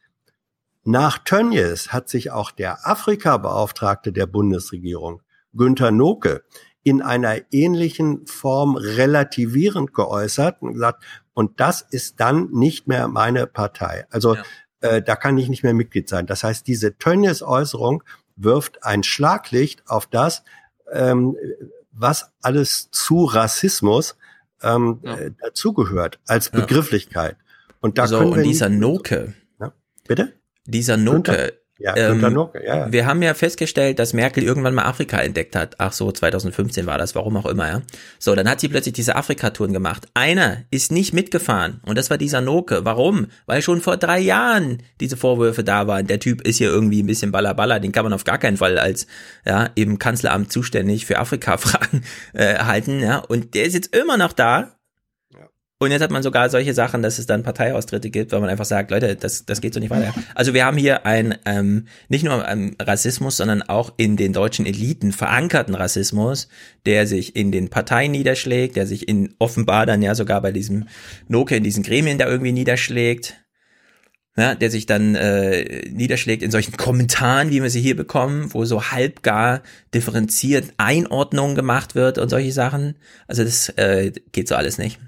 nach 0.83 1.19
Tönnies 1.19 1.93
hat 1.93 2.09
sich 2.09 2.31
auch 2.31 2.51
der 2.51 2.87
Afrika-Beauftragte 2.87 4.13
der 4.13 4.27
Bundesregierung, 4.27 5.23
Günther 5.53 5.91
Noke, 5.91 6.43
in 6.83 7.01
einer 7.01 7.37
ähnlichen 7.51 8.27
Form 8.27 8.77
relativierend 8.77 9.95
geäußert 9.95 10.61
und 10.61 10.75
gesagt, 10.75 11.03
und 11.35 11.61
das 11.61 11.83
ist 11.83 12.21
dann 12.21 12.51
nicht 12.53 12.87
mehr 12.87 13.09
meine 13.09 13.47
Partei. 13.47 14.07
Also 14.11 14.37
äh, 14.81 15.03
da 15.03 15.17
kann 15.17 15.37
ich 15.37 15.49
nicht 15.49 15.63
mehr 15.63 15.75
Mitglied 15.75 16.09
sein. 16.09 16.27
Das 16.27 16.45
heißt, 16.45 16.67
diese 16.67 16.97
Tönnies-Äußerung 16.97 18.03
wirft 18.37 18.85
ein 18.85 19.03
Schlaglicht 19.03 19.83
auf 19.89 20.07
das, 20.07 20.45
ähm, 20.93 21.37
was 21.93 22.31
alles 22.43 22.91
zu 22.91 23.25
Rassismus 23.25 24.17
ähm, 24.63 25.01
äh, 25.03 25.31
dazugehört 25.41 26.21
als 26.27 26.51
Ja. 26.53 26.61
Begrifflichkeit. 26.61 27.37
Und 27.81 27.99
da 27.99 28.07
so, 28.07 28.19
können 28.19 28.31
wir 28.33 28.39
und 28.39 28.45
dieser 28.45 28.69
Noke. 28.69 29.35
Ja. 29.61 29.73
Bitte? 30.07 30.33
Dieser 30.67 30.97
Noke. 30.97 31.59
Ja, 31.85 32.15
Noke, 32.15 32.65
ja, 32.65 32.77
ja. 32.77 32.93
Wir 32.93 33.05
haben 33.05 33.21
ja 33.23 33.35
festgestellt, 33.35 33.99
dass 33.99 34.15
Merkel 34.15 34.43
irgendwann 34.43 34.73
mal 34.75 34.85
Afrika 34.87 35.19
entdeckt 35.19 35.55
hat. 35.55 35.75
Ach 35.79 35.93
so, 35.93 36.11
2015 36.11 36.87
war 36.87 36.97
das, 36.97 37.15
warum 37.15 37.37
auch 37.37 37.45
immer, 37.45 37.69
ja. 37.69 37.83
So, 38.19 38.35
dann 38.35 38.49
hat 38.49 38.61
sie 38.61 38.69
plötzlich 38.69 38.95
diese 38.95 39.17
Afrika-Touren 39.17 39.75
gemacht. 39.75 40.09
Einer 40.15 40.63
ist 40.71 40.93
nicht 40.93 41.13
mitgefahren 41.13 41.81
und 41.85 41.99
das 41.99 42.09
war 42.09 42.17
dieser 42.17 42.41
Noke. 42.41 42.87
Warum? 42.87 43.27
Weil 43.45 43.61
schon 43.61 43.83
vor 43.83 43.99
drei 43.99 44.19
Jahren 44.19 44.83
diese 45.01 45.19
Vorwürfe 45.19 45.63
da 45.63 45.87
waren. 45.87 46.07
Der 46.07 46.21
Typ 46.21 46.41
ist 46.41 46.57
hier 46.57 46.71
irgendwie 46.71 47.03
ein 47.03 47.07
bisschen 47.07 47.33
ballerballer, 47.33 47.81
den 47.81 47.93
kann 47.93 48.05
man 48.05 48.15
auf 48.15 48.25
gar 48.25 48.39
keinen 48.39 48.57
Fall 48.57 48.79
als, 48.79 49.07
ja, 49.45 49.69
im 49.75 49.99
Kanzleramt 49.99 50.51
zuständig 50.51 51.05
für 51.05 51.19
Afrika-Fragen 51.19 52.03
äh, 52.33 52.61
halten, 52.61 53.01
ja. 53.01 53.19
Und 53.19 53.55
der 53.55 53.65
ist 53.65 53.75
jetzt 53.75 53.95
immer 53.95 54.17
noch 54.17 54.33
da. 54.33 54.73
Und 55.85 55.91
jetzt 55.91 56.03
hat 56.03 56.11
man 56.11 56.23
sogar 56.23 56.51
solche 56.51 56.75
Sachen, 56.75 57.03
dass 57.03 57.19
es 57.19 57.27
dann 57.27 57.43
Parteiaustritte 57.43 58.11
gibt, 58.11 58.33
weil 58.33 58.41
man 58.41 58.51
einfach 58.51 58.65
sagt, 58.65 58.91
Leute, 58.91 59.17
das, 59.17 59.47
das 59.47 59.61
geht 59.61 59.75
so 59.75 59.81
nicht 59.81 59.91
weiter. 59.91 60.15
Also 60.35 60.55
wir 60.55 60.65
haben 60.65 60.77
hier 60.77 61.07
ein 61.07 61.37
ähm, 61.45 61.87
nicht 62.09 62.25
nur 62.25 62.47
ähm, 62.49 62.77
Rassismus, 62.81 63.37
sondern 63.37 63.63
auch 63.63 63.93
in 63.97 64.17
den 64.17 64.33
deutschen 64.33 64.67
Eliten 64.67 65.13
verankerten 65.13 65.75
Rassismus, 65.75 66.49
der 66.87 67.07
sich 67.07 67.37
in 67.37 67.53
den 67.53 67.71
Parteien 67.71 68.13
niederschlägt, 68.13 68.77
der 68.77 68.87
sich 68.87 69.09
in 69.09 69.35
offenbar 69.39 69.87
dann 69.87 70.03
ja 70.03 70.15
sogar 70.15 70.43
bei 70.43 70.53
diesem 70.53 70.89
Noke 71.29 71.57
in 71.57 71.65
diesen 71.65 71.83
Gremien 71.83 72.19
da 72.19 72.27
irgendwie 72.27 72.53
niederschlägt. 72.53 73.35
Ja, 74.37 74.57
der 74.57 74.69
sich 74.69 74.85
dann 74.87 75.15
äh, 75.15 75.89
niederschlägt 75.91 76.43
in 76.43 76.51
solchen 76.51 76.77
Kommentaren, 76.77 77.51
wie 77.51 77.63
wir 77.63 77.71
sie 77.71 77.81
hier 77.81 77.95
bekommen, 77.95 78.53
wo 78.53 78.65
so 78.65 78.91
halbgar 78.91 79.63
differenziert 79.95 80.73
Einordnung 80.77 81.55
gemacht 81.55 81.95
wird 81.95 82.19
und 82.19 82.31
solche 82.31 82.51
Sachen. 82.51 82.97
Also 83.29 83.45
das 83.45 83.69
äh, 83.77 84.11
geht 84.33 84.49
so 84.49 84.57
alles 84.57 84.77
nicht. 84.77 84.99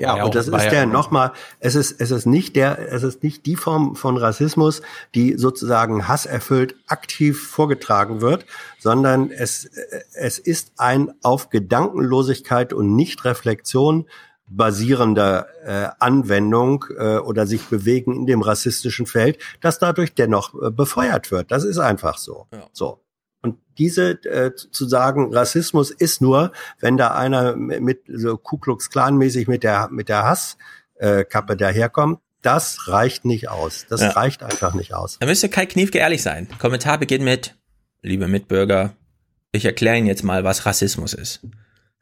Ja, 0.00 0.24
und 0.24 0.34
das 0.34 0.48
ist 0.48 0.70
der 0.70 0.86
nochmal, 0.86 1.32
es 1.60 1.74
ist, 1.74 2.00
es 2.00 2.10
ist 2.10 2.26
nicht 2.26 2.56
der, 2.56 2.92
es 2.92 3.02
ist 3.02 3.22
nicht 3.22 3.46
die 3.46 3.56
Form 3.56 3.96
von 3.96 4.16
Rassismus, 4.16 4.82
die 5.14 5.36
sozusagen 5.36 6.08
hasserfüllt 6.08 6.74
aktiv 6.86 7.48
vorgetragen 7.48 8.20
wird, 8.20 8.46
sondern 8.78 9.30
es, 9.30 9.70
es 10.14 10.38
ist 10.38 10.72
ein 10.78 11.12
auf 11.22 11.50
Gedankenlosigkeit 11.50 12.72
und 12.72 12.94
Nichtreflexion 12.94 14.06
basierender 14.46 15.46
äh, 15.64 15.88
Anwendung 15.98 16.84
äh, 16.96 17.16
oder 17.16 17.46
sich 17.46 17.64
bewegen 17.66 18.14
in 18.14 18.26
dem 18.26 18.42
rassistischen 18.42 19.06
Feld, 19.06 19.38
das 19.60 19.78
dadurch 19.78 20.14
dennoch 20.14 20.54
äh, 20.62 20.70
befeuert 20.70 21.30
wird. 21.30 21.50
Das 21.50 21.64
ist 21.64 21.78
einfach 21.78 22.18
so. 22.18 22.46
So. 22.72 23.00
Diese 23.78 24.12
äh, 24.24 24.52
zu 24.54 24.86
sagen, 24.88 25.32
Rassismus 25.34 25.90
ist 25.90 26.20
nur, 26.20 26.52
wenn 26.80 26.96
da 26.96 27.14
einer 27.14 27.56
mit 27.56 28.02
so 28.08 28.36
Ku 28.36 28.58
Klux 28.58 28.90
Klan 28.90 29.16
mäßig 29.16 29.48
mit 29.48 29.62
der 29.62 29.88
mit 29.90 30.08
der 30.08 30.24
Hasskappe 30.24 31.56
daherkommt, 31.56 32.20
das 32.42 32.88
reicht 32.88 33.24
nicht 33.24 33.48
aus. 33.48 33.86
Das 33.88 34.00
Ja. 34.02 34.10
reicht 34.10 34.42
einfach 34.42 34.74
nicht 34.74 34.94
aus. 34.94 35.18
Da 35.18 35.26
müsste 35.26 35.48
Kai 35.48 35.66
Kniefke 35.66 35.98
ehrlich 35.98 36.22
sein. 36.22 36.48
Kommentar 36.58 36.98
beginnt 36.98 37.24
mit, 37.24 37.54
liebe 38.02 38.28
Mitbürger, 38.28 38.92
ich 39.52 39.64
erkläre 39.64 39.96
Ihnen 39.96 40.06
jetzt 40.06 40.24
mal, 40.24 40.44
was 40.44 40.66
Rassismus 40.66 41.14
ist. 41.14 41.40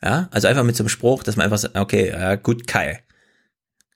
Ja, 0.02 0.28
also 0.32 0.48
einfach 0.48 0.64
mit 0.64 0.74
so 0.74 0.82
einem 0.82 0.88
Spruch, 0.88 1.22
dass 1.22 1.36
man 1.36 1.44
einfach 1.44 1.58
sagt, 1.58 1.76
okay, 1.76 2.08
äh, 2.08 2.36
gut, 2.42 2.66
Kai. 2.66 3.00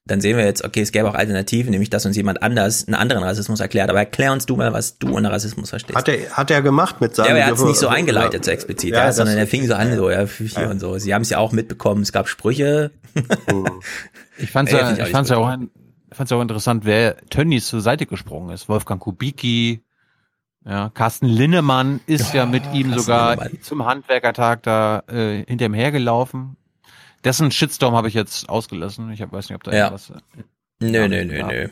Dann 0.08 0.20
sehen 0.20 0.36
wir 0.36 0.44
jetzt, 0.44 0.64
okay, 0.64 0.82
es 0.82 0.92
gäbe 0.92 1.08
auch 1.10 1.14
Alternativen, 1.14 1.70
nämlich 1.72 1.90
dass 1.90 2.06
uns 2.06 2.16
jemand 2.16 2.40
anders 2.42 2.86
einen 2.86 2.94
anderen 2.94 3.24
Rassismus 3.24 3.58
erklärt. 3.58 3.90
Aber 3.90 3.98
erklär 3.98 4.32
uns 4.32 4.46
du 4.46 4.54
mal, 4.56 4.72
was 4.72 4.98
du 4.98 5.14
unter 5.16 5.32
Rassismus 5.32 5.70
verstehst. 5.70 5.96
Hat 5.98 6.08
er, 6.08 6.30
hat 6.30 6.50
er 6.50 6.62
gemacht 6.62 7.00
mit 7.00 7.16
seinem. 7.16 7.26
Ja, 7.26 7.30
aber 7.32 7.40
er 7.40 7.46
hat 7.46 7.54
es 7.54 7.64
nicht 7.64 7.78
so 7.78 7.86
Ja, 7.86 7.92
eingeleitet, 7.92 8.44
so 8.44 8.50
explizit, 8.52 8.90
ja, 8.92 9.06
ja, 9.06 9.12
sondern 9.12 9.36
er 9.36 9.46
fing 9.48 9.66
so 9.66 9.74
an, 9.74 9.96
so, 9.96 10.08
ja, 10.08 10.24
hier 10.26 10.70
und 10.70 10.78
so. 10.78 10.96
Sie 10.98 11.12
haben 11.12 11.22
es 11.22 11.30
ja 11.30 11.38
auch 11.38 11.50
mitbekommen, 11.52 12.02
es 12.02 12.12
gab 12.12 12.28
Sprüche. 12.28 12.92
Ich 14.38 14.50
fand's 14.50 14.70
ja, 14.72 14.92
ich 14.92 15.00
auch 15.02 15.06
ich 15.06 15.12
fand's 15.12 15.30
ja 15.30 15.38
auch, 15.38 15.46
ein- 15.46 15.70
fand's 16.12 16.30
ja 16.30 16.36
auch 16.36 16.42
interessant, 16.42 16.84
wer 16.84 17.16
Tönnies 17.30 17.66
zur 17.68 17.80
Seite 17.80 18.04
gesprungen 18.06 18.50
ist. 18.50 18.68
Wolfgang 18.68 19.00
Kubicki, 19.00 19.80
ja, 20.64 20.90
Carsten 20.90 21.26
Linnemann 21.26 22.00
ist 22.06 22.34
ja, 22.34 22.44
mit 22.44 22.64
ihm 22.74 22.88
Carsten 22.90 22.98
sogar 23.02 23.36
Linnemann. 23.36 23.62
zum 23.62 23.86
Handwerkertag 23.86 24.62
da 24.62 25.02
äh, 25.08 25.42
hinter 25.46 25.66
ihm 25.66 25.74
hergelaufen. 25.74 26.56
Dessen 27.26 27.50
Shitstorm 27.50 27.94
habe 27.94 28.08
ich 28.08 28.14
jetzt 28.14 28.48
ausgelassen. 28.48 29.10
Ich 29.10 29.20
hab, 29.20 29.32
weiß 29.32 29.48
nicht, 29.48 29.56
ob 29.56 29.64
da 29.64 29.72
Ja. 29.72 29.84
irgendwas. 29.86 30.12
Nö, 30.78 31.08
nö, 31.08 31.24
nö, 31.24 31.42
nö. 31.42 31.68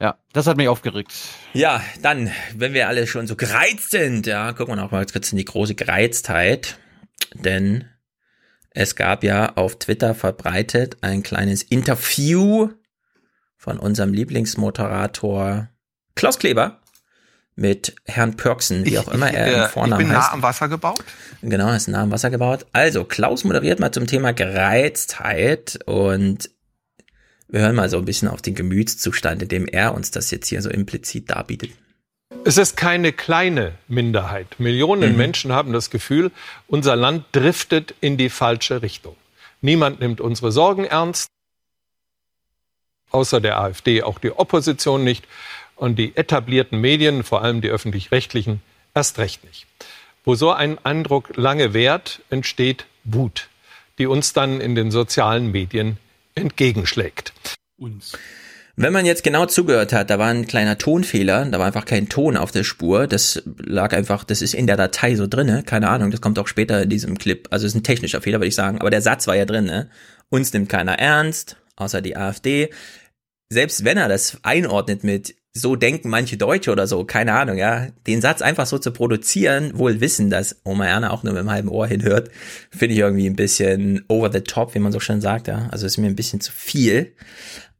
Ja, 0.00 0.18
das 0.32 0.46
hat 0.46 0.56
mich 0.56 0.68
aufgeregt. 0.68 1.12
Ja, 1.54 1.80
dann, 2.02 2.30
wenn 2.54 2.74
wir 2.74 2.88
alle 2.88 3.06
schon 3.06 3.26
so 3.26 3.34
gereizt 3.36 3.90
sind, 3.92 4.26
ja, 4.26 4.52
gucken 4.52 4.72
wir 4.74 4.82
noch 4.82 4.90
mal 4.90 5.06
kurz 5.06 5.32
in 5.32 5.38
die 5.38 5.44
große 5.44 5.74
Gereiztheit. 5.74 6.78
Denn 7.34 7.86
es 8.70 8.94
gab 8.96 9.24
ja 9.24 9.54
auf 9.54 9.78
Twitter 9.78 10.14
verbreitet 10.14 10.98
ein 11.02 11.22
kleines 11.22 11.62
Interview 11.62 12.68
von 13.56 13.78
unserem 13.78 14.12
Lieblingsmoderator 14.12 15.68
Klaus 16.14 16.38
Kleber 16.38 16.81
mit 17.54 17.94
Herrn 18.06 18.36
Pörksen, 18.36 18.84
wie 18.86 18.98
auch 18.98 19.08
immer 19.08 19.32
er 19.32 19.46
äh, 19.46 19.52
im 19.54 19.64
ich 19.64 19.70
Vornamen 19.70 19.98
bin 19.98 20.08
nah 20.08 20.22
heißt. 20.22 20.32
am 20.32 20.42
Wasser 20.42 20.68
gebaut. 20.68 21.04
Genau, 21.42 21.72
ist 21.72 21.88
nah 21.88 22.02
am 22.02 22.10
Wasser 22.10 22.30
gebaut. 22.30 22.66
Also, 22.72 23.04
Klaus 23.04 23.44
moderiert 23.44 23.80
mal 23.80 23.92
zum 23.92 24.06
Thema 24.06 24.32
Gereiztheit 24.32 25.78
und 25.86 26.50
wir 27.48 27.60
hören 27.60 27.76
mal 27.76 27.90
so 27.90 27.98
ein 27.98 28.04
bisschen 28.06 28.28
auf 28.28 28.40
den 28.40 28.54
Gemütszustand, 28.54 29.42
in 29.42 29.48
dem 29.48 29.66
er 29.66 29.94
uns 29.94 30.10
das 30.10 30.30
jetzt 30.30 30.48
hier 30.48 30.62
so 30.62 30.70
implizit 30.70 31.30
darbietet. 31.30 31.70
Es 32.44 32.56
ist 32.56 32.76
keine 32.76 33.12
kleine 33.12 33.74
Minderheit. 33.88 34.58
Millionen 34.58 35.12
Mhm. 35.12 35.18
Menschen 35.18 35.52
haben 35.52 35.72
das 35.72 35.90
Gefühl, 35.90 36.32
unser 36.66 36.96
Land 36.96 37.26
driftet 37.32 37.94
in 38.00 38.16
die 38.16 38.30
falsche 38.30 38.80
Richtung. 38.82 39.16
Niemand 39.60 40.00
nimmt 40.00 40.20
unsere 40.20 40.50
Sorgen 40.50 40.84
ernst, 40.84 41.28
außer 43.10 43.40
der 43.40 43.60
AfD 43.60 44.02
auch 44.02 44.18
die 44.18 44.32
Opposition 44.32 45.04
nicht 45.04 45.26
und 45.82 45.98
die 45.98 46.16
etablierten 46.16 46.80
Medien, 46.80 47.24
vor 47.24 47.42
allem 47.42 47.60
die 47.60 47.68
öffentlich-rechtlichen, 47.68 48.62
erst 48.94 49.18
recht 49.18 49.42
nicht. 49.44 49.66
Wo 50.24 50.36
so 50.36 50.52
ein 50.52 50.78
Eindruck 50.84 51.36
lange 51.36 51.74
währt, 51.74 52.20
entsteht 52.30 52.86
Wut, 53.02 53.48
die 53.98 54.06
uns 54.06 54.32
dann 54.32 54.60
in 54.60 54.76
den 54.76 54.92
sozialen 54.92 55.50
Medien 55.50 55.98
entgegenschlägt. 56.36 57.32
Uns. 57.76 58.12
Wenn 58.76 58.92
man 58.92 59.04
jetzt 59.04 59.24
genau 59.24 59.46
zugehört 59.46 59.92
hat, 59.92 60.08
da 60.08 60.20
war 60.20 60.28
ein 60.28 60.46
kleiner 60.46 60.78
Tonfehler, 60.78 61.46
da 61.46 61.58
war 61.58 61.66
einfach 61.66 61.84
kein 61.84 62.08
Ton 62.08 62.36
auf 62.36 62.52
der 62.52 62.62
Spur. 62.62 63.08
Das 63.08 63.42
lag 63.58 63.92
einfach, 63.92 64.22
das 64.22 64.40
ist 64.40 64.54
in 64.54 64.68
der 64.68 64.76
Datei 64.76 65.16
so 65.16 65.26
drinne, 65.26 65.64
keine 65.64 65.88
Ahnung, 65.88 66.12
das 66.12 66.20
kommt 66.20 66.38
auch 66.38 66.46
später 66.46 66.82
in 66.82 66.90
diesem 66.90 67.18
Clip. 67.18 67.48
Also 67.50 67.66
es 67.66 67.72
ist 67.72 67.80
ein 67.80 67.82
technischer 67.82 68.22
Fehler, 68.22 68.38
würde 68.38 68.46
ich 68.46 68.54
sagen, 68.54 68.78
aber 68.78 68.90
der 68.90 69.02
Satz 69.02 69.26
war 69.26 69.34
ja 69.34 69.46
drin, 69.46 69.64
ne? 69.64 69.90
Uns 70.30 70.52
nimmt 70.52 70.68
keiner 70.68 71.00
ernst, 71.00 71.56
außer 71.74 72.00
die 72.00 72.16
AfD. 72.16 72.70
Selbst 73.48 73.84
wenn 73.84 73.98
er 73.98 74.08
das 74.08 74.38
einordnet 74.44 75.02
mit 75.02 75.34
so 75.54 75.76
denken 75.76 76.08
manche 76.08 76.38
Deutsche 76.38 76.72
oder 76.72 76.86
so, 76.86 77.04
keine 77.04 77.34
Ahnung, 77.34 77.58
ja, 77.58 77.88
den 78.06 78.22
Satz 78.22 78.40
einfach 78.40 78.66
so 78.66 78.78
zu 78.78 78.90
produzieren, 78.90 79.78
wohl 79.78 80.00
wissen, 80.00 80.30
dass 80.30 80.60
Oma 80.64 80.86
Erna 80.86 81.10
auch 81.10 81.22
nur 81.22 81.34
mit 81.34 81.42
dem 81.42 81.50
halben 81.50 81.68
Ohr 81.68 81.86
hinhört, 81.86 82.30
finde 82.70 82.94
ich 82.94 83.00
irgendwie 83.00 83.26
ein 83.26 83.36
bisschen 83.36 84.04
over 84.08 84.32
the 84.32 84.40
top, 84.40 84.74
wie 84.74 84.78
man 84.78 84.92
so 84.92 85.00
schön 85.00 85.20
sagt, 85.20 85.48
ja. 85.48 85.68
Also 85.70 85.86
ist 85.86 85.98
mir 85.98 86.06
ein 86.06 86.16
bisschen 86.16 86.40
zu 86.40 86.52
viel. 86.52 87.14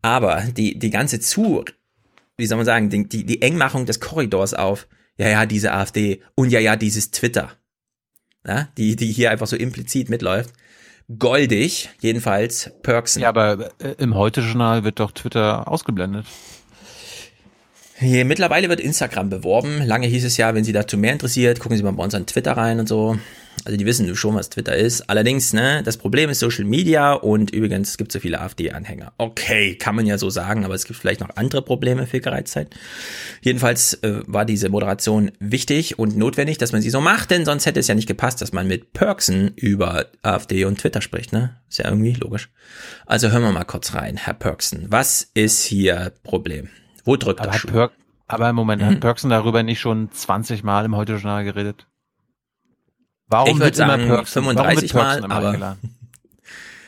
Aber 0.02 0.42
die, 0.42 0.78
die 0.78 0.90
ganze 0.90 1.20
zu, 1.20 1.64
wie 2.36 2.46
soll 2.46 2.56
man 2.56 2.66
sagen, 2.66 2.90
die, 2.90 3.08
die, 3.08 3.24
die 3.24 3.40
Engmachung 3.40 3.86
des 3.86 4.00
Korridors 4.00 4.52
auf, 4.52 4.86
ja, 5.16 5.28
ja, 5.28 5.46
diese 5.46 5.72
AfD 5.72 6.22
und 6.34 6.50
ja, 6.50 6.60
ja, 6.60 6.76
dieses 6.76 7.10
Twitter, 7.10 7.52
ja, 8.46 8.68
die, 8.76 8.96
die 8.96 9.12
hier 9.12 9.30
einfach 9.30 9.46
so 9.46 9.56
implizit 9.56 10.10
mitläuft. 10.10 10.52
Goldig, 11.18 11.90
jedenfalls 12.00 12.70
Perksen. 12.82 13.22
Ja, 13.22 13.28
aber 13.30 13.70
äh, 13.80 13.94
im 13.98 14.14
Heute-Journal 14.14 14.84
wird 14.84 15.00
doch 15.00 15.12
Twitter 15.12 15.68
ausgeblendet. 15.68 16.26
Hier, 18.02 18.24
mittlerweile 18.24 18.68
wird 18.68 18.80
Instagram 18.80 19.30
beworben. 19.30 19.80
Lange 19.86 20.08
hieß 20.08 20.24
es 20.24 20.36
ja, 20.36 20.56
wenn 20.56 20.64
Sie 20.64 20.72
dazu 20.72 20.98
mehr 20.98 21.12
interessiert, 21.12 21.60
gucken 21.60 21.76
Sie 21.76 21.84
mal 21.84 21.92
bei 21.92 22.02
uns 22.02 22.16
an 22.16 22.26
Twitter 22.26 22.56
rein 22.56 22.80
und 22.80 22.88
so. 22.88 23.16
Also 23.64 23.78
die 23.78 23.86
wissen 23.86 24.12
schon, 24.16 24.34
was 24.34 24.50
Twitter 24.50 24.74
ist. 24.74 25.08
Allerdings, 25.08 25.52
ne, 25.52 25.82
das 25.84 25.98
Problem 25.98 26.28
ist 26.28 26.40
Social 26.40 26.64
Media 26.64 27.12
und 27.12 27.52
übrigens, 27.52 27.90
es 27.90 27.98
gibt 27.98 28.10
so 28.10 28.18
viele 28.18 28.40
AfD-Anhänger. 28.40 29.12
Okay, 29.18 29.76
kann 29.76 29.94
man 29.94 30.04
ja 30.04 30.18
so 30.18 30.30
sagen, 30.30 30.64
aber 30.64 30.74
es 30.74 30.84
gibt 30.84 30.98
vielleicht 30.98 31.20
noch 31.20 31.36
andere 31.36 31.62
Probleme 31.62 32.08
für 32.08 32.18
Gereiztheit. 32.18 32.74
Jedenfalls 33.40 33.94
äh, 34.02 34.22
war 34.26 34.46
diese 34.46 34.68
Moderation 34.68 35.30
wichtig 35.38 35.96
und 35.96 36.16
notwendig, 36.16 36.58
dass 36.58 36.72
man 36.72 36.82
sie 36.82 36.90
so 36.90 37.00
macht, 37.00 37.30
denn 37.30 37.44
sonst 37.44 37.66
hätte 37.66 37.78
es 37.78 37.86
ja 37.86 37.94
nicht 37.94 38.08
gepasst, 38.08 38.40
dass 38.40 38.52
man 38.52 38.66
mit 38.66 38.94
Perksen 38.94 39.52
über 39.54 40.06
AfD 40.22 40.64
und 40.64 40.80
Twitter 40.80 41.02
spricht, 41.02 41.32
ne? 41.32 41.54
Ist 41.68 41.78
ja 41.78 41.84
irgendwie 41.84 42.14
logisch. 42.14 42.50
Also 43.06 43.30
hören 43.30 43.42
wir 43.42 43.52
mal 43.52 43.64
kurz 43.64 43.94
rein, 43.94 44.16
Herr 44.16 44.34
Perksen. 44.34 44.86
Was 44.88 45.30
ist 45.34 45.62
hier 45.64 46.12
Problem? 46.24 46.68
Wo 47.04 47.16
drückt 47.16 47.40
aber 47.40 47.50
der 47.52 47.58
Schuh? 47.58 47.68
Per 47.68 47.90
aber 48.28 48.48
im 48.48 48.56
Moment 48.56 48.80
Mhm. 48.82 48.86
hat 48.86 49.00
Perksen 49.00 49.28
darüber 49.30 49.62
nicht 49.62 49.80
schon 49.80 50.10
20 50.10 50.62
Mal 50.62 50.84
im 50.86 50.96
Heute-Journal 50.96 51.44
geredet? 51.44 51.86
Warum 53.26 53.56
Ich 53.56 53.58
wird 53.58 53.76
immer 53.78 53.86
sagen, 53.88 54.06
Perksen, 54.06 54.44
warum 54.44 54.56
35 54.56 54.94
wird 54.94 55.02
Perksen 55.02 55.20
Mal, 55.20 55.24
immer 55.26 55.34
aber- 55.34 55.48
eingeladen? 55.48 55.96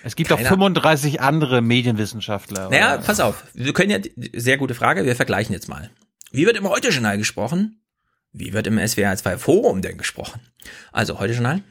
Es 0.06 0.16
gibt 0.16 0.30
doch 0.30 0.36
Keiner- 0.36 0.50
35 0.50 1.22
andere 1.22 1.62
Medienwissenschaftler. 1.62 2.68
Naja, 2.68 2.94
oder? 2.96 3.02
pass 3.02 3.20
auf. 3.20 3.44
Wir 3.54 3.72
können 3.72 3.90
ja, 3.90 3.98
sehr 4.34 4.58
gute 4.58 4.74
Frage, 4.74 5.06
wir 5.06 5.16
vergleichen 5.16 5.54
jetzt 5.54 5.66
mal. 5.66 5.88
Wie 6.30 6.44
wird 6.44 6.58
im 6.58 6.68
Heute-Journal 6.68 7.16
gesprochen? 7.16 7.80
Wie 8.30 8.52
wird 8.52 8.66
im 8.66 8.78
SWR 8.78 9.16
2 9.16 9.38
Forum 9.38 9.80
denn 9.80 9.96
gesprochen? 9.96 10.40
Also, 10.92 11.18
Heute-Journal? 11.20 11.62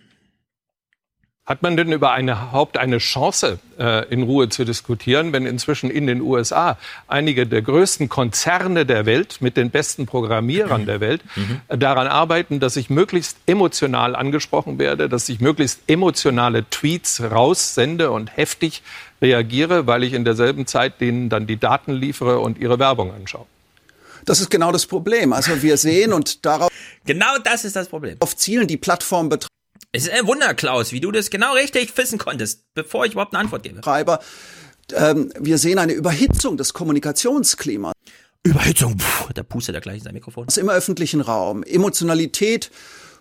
Hat 1.45 1.61
man 1.61 1.75
denn 1.75 1.91
überhaupt 1.91 2.77
eine 2.77 2.99
Chance, 2.99 3.59
äh, 3.77 4.07
in 4.07 4.23
Ruhe 4.23 4.47
zu 4.47 4.63
diskutieren, 4.63 5.33
wenn 5.33 5.45
inzwischen 5.45 5.89
in 5.89 6.07
den 6.07 6.21
USA 6.21 6.77
einige 7.09 7.45
der 7.45 7.61
größten 7.61 8.07
Konzerne 8.07 8.85
der 8.85 9.05
Welt 9.05 9.41
mit 9.41 9.57
den 9.57 9.69
besten 9.69 10.05
Programmierern 10.05 10.85
der 10.85 11.01
Welt 11.01 11.21
äh, 11.67 11.77
daran 11.77 12.07
arbeiten, 12.07 12.61
dass 12.61 12.77
ich 12.77 12.89
möglichst 12.89 13.35
emotional 13.45 14.15
angesprochen 14.15 14.79
werde, 14.79 15.09
dass 15.09 15.27
ich 15.27 15.41
möglichst 15.41 15.81
emotionale 15.87 16.63
Tweets 16.69 17.21
raussende 17.21 18.11
und 18.11 18.37
heftig 18.37 18.81
reagiere, 19.21 19.85
weil 19.85 20.03
ich 20.05 20.13
in 20.13 20.23
derselben 20.23 20.65
Zeit 20.65 21.01
denen 21.01 21.27
dann 21.27 21.45
die 21.45 21.57
Daten 21.57 21.91
liefere 21.91 22.39
und 22.39 22.57
ihre 22.57 22.79
Werbung 22.79 23.13
anschaue? 23.13 23.45
Das 24.23 24.39
ist 24.39 24.49
genau 24.49 24.71
das 24.71 24.85
Problem. 24.85 25.33
Also 25.33 25.61
wir 25.61 25.75
sehen 25.75 26.13
und 26.13 26.45
darauf 26.45 26.69
Genau 27.05 27.37
das 27.43 27.65
ist 27.65 27.75
das 27.75 27.89
Problem. 27.89 28.15
auf 28.21 28.37
zielen 28.37 28.65
die 28.65 28.77
Plattformbetreiber, 28.77 29.49
Es 29.95 30.05
ist 30.05 30.11
ein 30.11 30.25
Wunder, 30.25 30.55
Klaus, 30.55 30.91
wie 30.91 30.99
du 30.99 31.11
das 31.11 31.29
genau 31.29 31.53
richtig 31.53 31.95
wissen 31.95 32.17
konntest, 32.17 32.63
bevor 32.73 33.05
ich 33.05 33.11
überhaupt 33.11 33.35
eine 33.35 33.43
Antwort 33.43 33.61
gebe. 33.61 33.79
ähm, 34.95 35.31
wir 35.39 35.59
sehen 35.59 35.77
eine 35.77 35.93
Überhitzung 35.93 36.57
des 36.57 36.73
Kommunikationsklimas. 36.73 37.93
Überhitzung, 38.41 38.97
Puh, 38.97 39.33
der 39.33 39.43
pustet 39.43 39.75
da 39.75 39.79
gleich 39.81 39.97
in 39.97 40.03
sein 40.03 40.15
Mikrofon. 40.15 40.47
Im 40.55 40.69
öffentlichen 40.69 41.21
Raum. 41.21 41.61
Emotionalität 41.61 42.71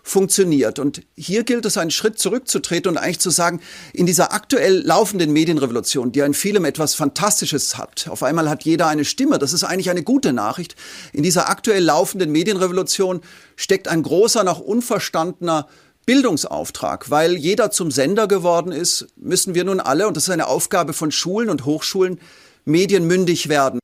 funktioniert. 0.02 0.78
Und 0.78 1.02
hier 1.14 1.44
gilt 1.44 1.66
es, 1.66 1.76
einen 1.76 1.90
Schritt 1.90 2.18
zurückzutreten 2.18 2.90
und 2.90 2.96
eigentlich 2.96 3.20
zu 3.20 3.28
sagen, 3.28 3.60
in 3.92 4.06
dieser 4.06 4.32
aktuell 4.32 4.80
laufenden 4.80 5.30
Medienrevolution, 5.30 6.10
die 6.10 6.20
in 6.20 6.32
vielem 6.32 6.64
etwas 6.64 6.94
Fantastisches 6.94 7.76
hat, 7.76 8.08
auf 8.08 8.22
einmal 8.22 8.48
hat 8.48 8.64
jeder 8.64 8.88
eine 8.88 9.04
Stimme, 9.04 9.38
das 9.38 9.52
ist 9.52 9.62
eigentlich 9.62 9.90
eine 9.90 10.02
gute 10.02 10.32
Nachricht. 10.32 10.74
In 11.12 11.22
dieser 11.22 11.50
aktuell 11.50 11.84
laufenden 11.84 12.32
Medienrevolution 12.32 13.20
steckt 13.56 13.88
ein 13.88 14.02
großer, 14.02 14.42
noch 14.42 14.58
unverstandener 14.58 15.68
Bildungsauftrag. 16.06 17.10
Weil 17.10 17.36
jeder 17.36 17.70
zum 17.70 17.90
Sender 17.90 18.28
geworden 18.28 18.72
ist, 18.72 19.08
müssen 19.16 19.54
wir 19.54 19.64
nun 19.64 19.80
alle, 19.80 20.08
und 20.08 20.16
das 20.16 20.24
ist 20.24 20.30
eine 20.30 20.46
Aufgabe 20.46 20.92
von 20.92 21.10
Schulen 21.10 21.48
und 21.48 21.64
Hochschulen, 21.64 22.20
medienmündig 22.64 23.48
werden. 23.48 23.80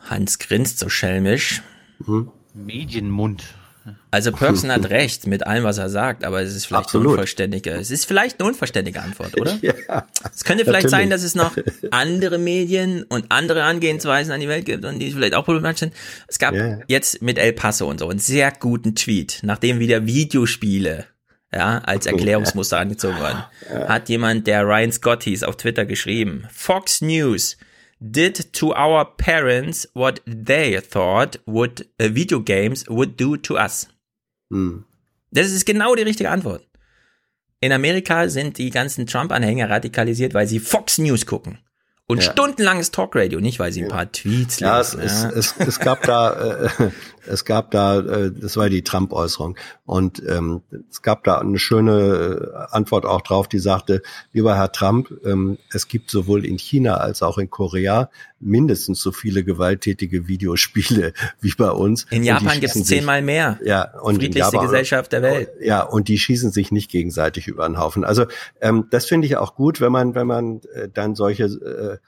Hans 0.00 0.38
grinst 0.38 0.78
so 0.78 0.88
schelmisch. 0.88 1.62
Medienmund. 2.54 3.44
Also 4.10 4.32
Perksen 4.32 4.70
hat 4.70 4.88
recht 4.90 5.26
mit 5.26 5.46
allem, 5.46 5.64
was 5.64 5.78
er 5.78 5.88
sagt, 5.88 6.24
aber 6.24 6.40
es 6.42 6.54
ist 6.54 6.66
vielleicht 6.66 6.80
eine 6.80 6.84
Absolut. 6.86 7.12
unvollständige. 7.12 7.70
Es 7.70 7.90
ist 7.90 8.06
vielleicht 8.06 8.40
eine 8.40 8.48
unvollständige 8.48 9.00
Antwort, 9.02 9.40
oder? 9.40 9.58
Ja, 9.62 10.06
Es 10.34 10.44
könnte 10.44 10.64
vielleicht 10.64 10.88
sein, 10.88 11.08
natürlich. 11.08 11.10
dass 11.10 11.22
es 11.22 11.34
noch 11.34 11.90
andere 11.90 12.38
Medien 12.38 13.02
und 13.04 13.26
andere 13.30 13.64
Angehensweisen 13.64 14.32
an 14.32 14.40
die 14.40 14.48
Welt 14.48 14.66
gibt 14.66 14.84
und 14.84 14.98
die 14.98 15.10
vielleicht 15.10 15.34
auch 15.34 15.44
problematisch 15.44 15.80
sind. 15.80 15.94
Es 16.28 16.38
gab 16.38 16.54
Ja, 16.54 16.78
jetzt 16.86 17.22
mit 17.22 17.38
El 17.38 17.52
Paso 17.52 17.88
und 17.88 17.98
so 17.98 18.08
einen 18.08 18.18
sehr 18.18 18.52
guten 18.52 18.94
Tweet, 18.94 19.40
nachdem 19.42 19.78
wieder 19.78 20.06
Videospiele 20.06 21.06
ja, 21.54 21.78
als 21.84 22.06
Erklärungsmuster 22.06 22.78
angezogen 22.78 23.18
wurden, 23.18 23.44
hat 23.88 24.08
jemand, 24.08 24.46
der 24.46 24.64
Ryan 24.64 24.90
Scott 24.90 25.24
hieß, 25.24 25.42
auf 25.42 25.56
Twitter 25.56 25.84
geschrieben, 25.84 26.46
Fox 26.50 27.02
News 27.02 27.58
did 28.04 28.52
to 28.52 28.74
our 28.74 29.04
parents 29.16 29.88
what 29.94 30.20
they 30.26 30.80
thought 30.80 31.38
would 31.46 31.86
uh, 32.00 32.08
video 32.08 32.40
games 32.40 32.84
would 32.88 33.16
do 33.16 33.36
to 33.36 33.54
us. 33.56 33.86
Hm. 34.50 34.84
Das 35.30 35.50
ist 35.52 35.64
genau 35.64 35.94
die 35.94 36.02
richtige 36.02 36.30
Antwort. 36.30 36.66
In 37.60 37.70
Amerika 37.72 38.28
sind 38.28 38.58
die 38.58 38.70
ganzen 38.70 39.06
Trump-Anhänger 39.06 39.70
radikalisiert, 39.70 40.34
weil 40.34 40.48
sie 40.48 40.58
Fox 40.58 40.98
News 40.98 41.26
gucken. 41.26 41.58
Und 42.08 42.22
Ja. 42.22 42.32
stundenlanges 42.32 42.90
Talkradio, 42.90 43.40
nicht 43.40 43.60
weil 43.60 43.72
sie 43.72 43.84
ein 43.84 43.88
paar 43.88 44.10
Tweets 44.10 44.58
Ja, 44.58 44.80
es, 44.80 44.94
lesen. 44.94 45.06
es, 45.06 45.22
ja. 45.22 45.30
es, 45.60 45.68
es 45.68 45.78
gab 45.78 46.02
da, 46.02 46.66
äh, 46.78 46.90
es 47.26 47.44
gab 47.44 47.70
da, 47.70 48.00
äh, 48.00 48.32
das 48.32 48.56
war 48.56 48.68
die 48.68 48.82
Trump-Äußerung 48.82 49.56
und 49.84 50.22
ähm, 50.28 50.62
es 50.90 51.02
gab 51.02 51.24
da 51.24 51.38
eine 51.38 51.58
schöne 51.58 52.52
äh, 52.52 52.74
Antwort 52.74 53.06
auch 53.06 53.22
drauf, 53.22 53.48
die 53.48 53.58
sagte, 53.58 54.02
lieber 54.32 54.56
Herr 54.56 54.72
Trump, 54.72 55.12
ähm, 55.24 55.58
es 55.72 55.88
gibt 55.88 56.10
sowohl 56.10 56.44
in 56.44 56.58
China 56.58 56.96
als 56.96 57.22
auch 57.22 57.38
in 57.38 57.50
Korea 57.50 58.10
mindestens 58.40 59.00
so 59.00 59.12
viele 59.12 59.44
gewalttätige 59.44 60.28
Videospiele 60.28 61.12
wie 61.40 61.52
bei 61.56 61.70
uns. 61.70 62.06
In 62.10 62.24
Japan 62.24 62.60
gibt 62.60 62.74
es 62.74 62.84
zehnmal 62.84 63.22
mehr. 63.22 63.58
Ja, 63.64 63.98
und 64.00 64.16
Friedlichste 64.16 64.56
Japan- 64.56 64.66
Gesellschaft 64.66 65.12
der 65.12 65.22
Welt. 65.22 65.50
Ja, 65.60 65.82
und 65.82 66.08
die 66.08 66.18
schießen 66.18 66.50
sich 66.50 66.72
nicht 66.72 66.90
gegenseitig 66.90 67.48
über 67.48 67.66
den 67.66 67.78
Haufen. 67.78 68.04
Also 68.04 68.26
ähm, 68.60 68.86
das 68.90 69.06
finde 69.06 69.26
ich 69.26 69.36
auch 69.36 69.54
gut, 69.54 69.80
wenn 69.80 69.92
man, 69.92 70.14
wenn 70.14 70.26
man 70.26 70.60
äh, 70.74 70.88
dann 70.92 71.14
solche 71.14 71.44
äh, 71.44 71.98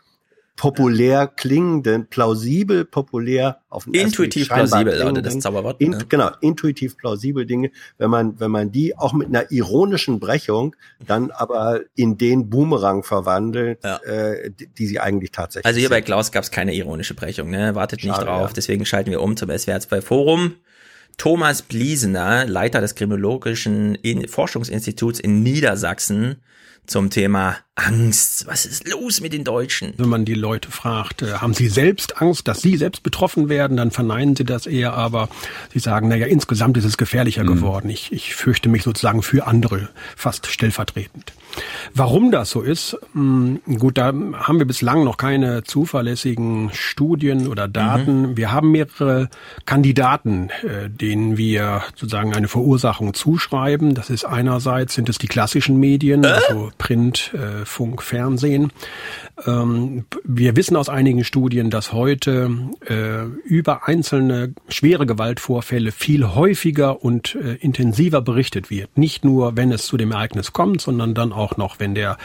populär 0.56 1.26
klingenden, 1.26 2.06
plausibel, 2.06 2.84
populär 2.84 3.60
auf 3.68 3.84
den 3.84 3.94
Intuitiv 3.94 4.48
plausibel 4.48 4.94
lautet 4.94 5.26
das 5.26 5.40
Zauberwort, 5.40 5.80
In, 5.80 5.90
ne? 5.90 6.04
Genau, 6.08 6.30
intuitiv 6.40 6.96
plausibel 6.96 7.44
Dinge, 7.44 7.70
wenn 7.98 8.10
man, 8.10 8.38
wenn 8.38 8.50
man 8.50 8.70
die 8.70 8.96
auch 8.96 9.12
mit 9.12 9.28
einer 9.28 9.50
ironischen 9.50 10.20
Brechung 10.20 10.76
dann 11.04 11.32
aber 11.32 11.80
in 11.96 12.18
den 12.18 12.50
Boomerang 12.50 13.02
verwandelt, 13.02 13.84
äh, 13.84 14.50
die, 14.50 14.68
die 14.68 14.86
sie 14.86 15.00
eigentlich 15.00 15.32
tatsächlich 15.32 15.66
Also 15.66 15.80
hier 15.80 15.88
bei 15.88 15.96
sind. 15.96 16.06
Klaus 16.06 16.30
gab 16.30 16.44
es 16.44 16.50
keine 16.52 16.72
ironische 16.74 17.14
Brechung, 17.14 17.50
ne? 17.50 17.74
Wartet 17.74 18.04
nicht 18.04 18.14
Schade, 18.14 18.26
drauf, 18.26 18.50
ja. 18.50 18.54
deswegen 18.54 18.86
schalten 18.86 19.10
wir 19.10 19.20
um 19.22 19.36
zum 19.36 19.50
SWR 19.50 19.80
2 19.80 20.02
Forum. 20.02 20.54
Thomas 21.16 21.62
Bliesener, 21.62 22.44
Leiter 22.44 22.80
des 22.80 22.94
Kriminologischen 22.94 23.94
In 23.96 24.26
Forschungsinstituts 24.28 25.20
in 25.20 25.42
Niedersachsen, 25.42 26.36
zum 26.86 27.10
Thema 27.10 27.56
Angst. 27.76 28.46
Was 28.46 28.66
ist 28.66 28.88
los 28.88 29.20
mit 29.20 29.32
den 29.32 29.42
Deutschen? 29.42 29.94
Wenn 29.96 30.08
man 30.08 30.24
die 30.24 30.34
Leute 30.34 30.70
fragt, 30.70 31.22
äh, 31.22 31.34
haben 31.34 31.54
sie 31.54 31.68
selbst 31.68 32.22
Angst, 32.22 32.46
dass 32.46 32.62
sie 32.62 32.76
selbst 32.76 33.02
betroffen 33.02 33.48
werden, 33.48 33.76
dann 33.76 33.90
verneinen 33.90 34.36
sie 34.36 34.44
das 34.44 34.66
eher, 34.66 34.94
aber 34.94 35.28
sie 35.72 35.80
sagen, 35.80 36.08
naja, 36.08 36.26
insgesamt 36.26 36.76
ist 36.76 36.84
es 36.84 36.96
gefährlicher 36.96 37.42
geworden. 37.44 37.90
Ich, 37.90 38.12
ich 38.12 38.34
fürchte 38.34 38.68
mich 38.68 38.84
sozusagen 38.84 39.22
für 39.22 39.46
andere 39.46 39.88
fast 40.16 40.46
stellvertretend. 40.46 41.32
Warum 41.94 42.30
das 42.30 42.50
so 42.50 42.62
ist, 42.62 42.96
mh, 43.12 43.58
gut, 43.78 43.98
da 43.98 44.06
haben 44.06 44.58
wir 44.58 44.66
bislang 44.66 45.04
noch 45.04 45.16
keine 45.16 45.62
zuverlässigen 45.62 46.70
Studien 46.72 47.46
oder 47.48 47.68
Daten. 47.68 48.36
Wir 48.36 48.52
haben 48.52 48.70
mehrere 48.72 49.28
Kandidaten, 49.66 50.50
äh, 50.62 50.88
denen 50.88 51.36
wir 51.36 51.82
sozusagen 51.94 52.34
eine 52.34 52.48
Verursachung 52.48 53.14
zuschreiben. 53.14 53.94
Das 53.94 54.10
ist 54.10 54.24
einerseits 54.24 54.94
sind 54.94 55.08
es 55.08 55.18
die 55.18 55.28
klassischen 55.28 55.78
Medien, 55.78 56.24
also 56.24 56.70
Print, 56.78 57.32
äh, 57.34 57.63
Funk, 57.64 58.02
Fernsehen. 58.02 58.70
Ähm, 59.46 60.04
wir 60.24 60.56
wissen 60.56 60.76
aus 60.76 60.88
einigen 60.88 61.24
Studien, 61.24 61.70
dass 61.70 61.92
heute 61.92 62.50
äh, 62.86 63.24
über 63.46 63.88
einzelne 63.88 64.54
schwere 64.68 65.06
Gewaltvorfälle 65.06 65.90
viel 65.90 66.34
häufiger 66.34 67.04
und 67.04 67.34
äh, 67.34 67.54
intensiver 67.54 68.22
berichtet 68.22 68.70
wird. 68.70 68.96
Nicht 68.96 69.24
nur, 69.24 69.56
wenn 69.56 69.72
es 69.72 69.86
zu 69.86 69.96
dem 69.96 70.12
Ereignis 70.12 70.52
kommt, 70.52 70.80
sondern 70.80 71.14
dann 71.14 71.32
auch 71.32 71.56
noch, 71.56 71.80
wenn 71.80 71.94
der 71.94 72.16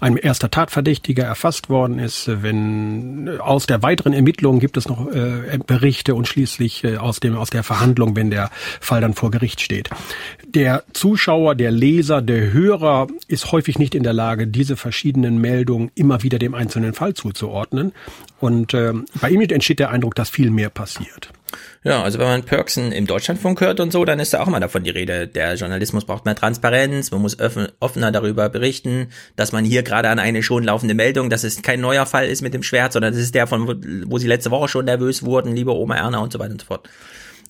ein 0.00 0.16
erster 0.16 0.50
Tatverdächtiger 0.50 1.24
erfasst 1.24 1.68
worden 1.68 1.98
ist, 1.98 2.30
wenn 2.42 3.28
äh, 3.28 3.38
aus 3.38 3.66
der 3.66 3.82
weiteren 3.82 4.14
Ermittlung 4.14 4.58
gibt 4.58 4.76
es 4.76 4.88
noch 4.88 5.12
äh, 5.12 5.58
Berichte 5.66 6.14
und 6.14 6.28
schließlich 6.28 6.82
äh, 6.84 6.96
aus 6.96 7.20
dem 7.20 7.36
aus 7.36 7.50
der 7.50 7.62
Verhandlung, 7.62 8.16
wenn 8.16 8.30
der 8.30 8.50
Fall 8.80 9.02
dann 9.02 9.14
vor 9.14 9.30
Gericht 9.30 9.60
steht. 9.60 9.90
Der 10.46 10.84
Zuschauer, 10.92 11.56
der 11.56 11.72
Leser, 11.72 12.22
der 12.22 12.52
Hörer 12.52 13.08
ist 13.28 13.52
häufig 13.52 13.78
nicht 13.78 13.94
in 13.94 14.02
der 14.02 14.12
Lage, 14.12 14.46
diese 14.46 14.76
verschiedenen 14.76 15.40
Meldungen 15.40 15.90
immer 15.94 16.22
wieder 16.22 16.38
dem 16.38 16.53
einzelnen 16.54 16.94
Fall 16.94 17.14
zuzuordnen. 17.14 17.92
Und 18.40 18.74
äh, 18.74 18.92
bei 19.20 19.30
ihm 19.30 19.40
entsteht 19.40 19.78
der 19.78 19.90
Eindruck, 19.90 20.14
dass 20.14 20.30
viel 20.30 20.50
mehr 20.50 20.70
passiert. 20.70 21.30
Ja, 21.84 22.02
also 22.02 22.18
wenn 22.18 22.26
man 22.26 22.42
Perksen 22.42 22.92
im 22.92 23.06
Deutschlandfunk 23.06 23.60
hört 23.60 23.78
und 23.78 23.92
so, 23.92 24.04
dann 24.04 24.18
ist 24.18 24.34
da 24.34 24.40
auch 24.40 24.48
immer 24.48 24.60
davon 24.60 24.84
die 24.84 24.90
Rede. 24.90 25.28
Der 25.28 25.54
Journalismus 25.54 26.04
braucht 26.04 26.24
mehr 26.24 26.34
Transparenz, 26.34 27.10
man 27.10 27.22
muss 27.22 27.36
offener 27.38 28.10
darüber 28.10 28.48
berichten, 28.48 29.08
dass 29.36 29.52
man 29.52 29.64
hier 29.64 29.82
gerade 29.82 30.08
an 30.08 30.18
eine 30.18 30.42
schon 30.42 30.64
laufende 30.64 30.94
Meldung, 30.94 31.30
dass 31.30 31.44
es 31.44 31.62
kein 31.62 31.80
neuer 31.80 32.06
Fall 32.06 32.26
ist 32.26 32.42
mit 32.42 32.54
dem 32.54 32.62
Schwert, 32.62 32.92
sondern 32.92 33.12
das 33.12 33.22
ist 33.22 33.34
der 33.34 33.46
von, 33.46 34.04
wo 34.08 34.18
sie 34.18 34.26
letzte 34.26 34.50
Woche 34.50 34.68
schon 34.68 34.86
nervös 34.86 35.22
wurden, 35.22 35.54
liebe 35.54 35.74
Oma 35.74 35.96
Erna 35.96 36.18
und 36.18 36.32
so 36.32 36.38
weiter 36.38 36.52
und 36.52 36.60
so 36.60 36.66
fort 36.66 36.88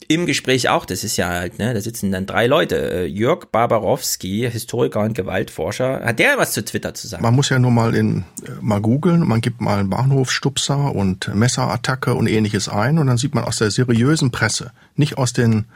im 0.09 0.27
Gespräch 0.27 0.69
auch, 0.69 0.85
das 0.85 1.05
ist 1.05 1.17
ja 1.17 1.29
halt, 1.29 1.59
ne, 1.59 1.75
da 1.75 1.81
sitzen 1.81 2.11
dann 2.13 2.27
drei 2.27 2.47
Leute. 2.47 2.77
Äh, 2.77 3.07
Jörg 3.07 3.47
Barbarowski, 3.47 4.49
Historiker 4.51 5.01
und 5.01 5.15
Gewaltforscher, 5.15 6.03
hat 6.05 6.19
der 6.19 6.39
was 6.39 6.53
zu 6.53 6.65
Twitter 6.65 6.95
zu 6.95 7.09
sagen? 7.09 7.23
Man 7.23 7.35
muss 7.35 7.49
ja 7.49 7.59
nur 7.59 7.71
mal 7.71 7.95
in 7.95 8.25
äh, 8.45 8.51
mal 8.61 8.81
googeln, 8.81 9.27
man 9.27 9.41
gibt 9.41 9.61
mal 9.61 9.85
Bahnhofstupser 9.85 10.95
und 10.95 11.35
Messerattacke 11.35 12.15
und 12.15 12.27
ähnliches 12.27 12.69
ein 12.69 12.99
und 12.99 13.07
dann 13.07 13.19
sieht 13.19 13.35
man 13.35 13.45
aus 13.45 13.59
der 13.59 13.71
seriösen 13.71 14.31
Presse, 14.31 14.73
nicht 14.97 15.19
aus 15.19 15.33
den 15.33 15.67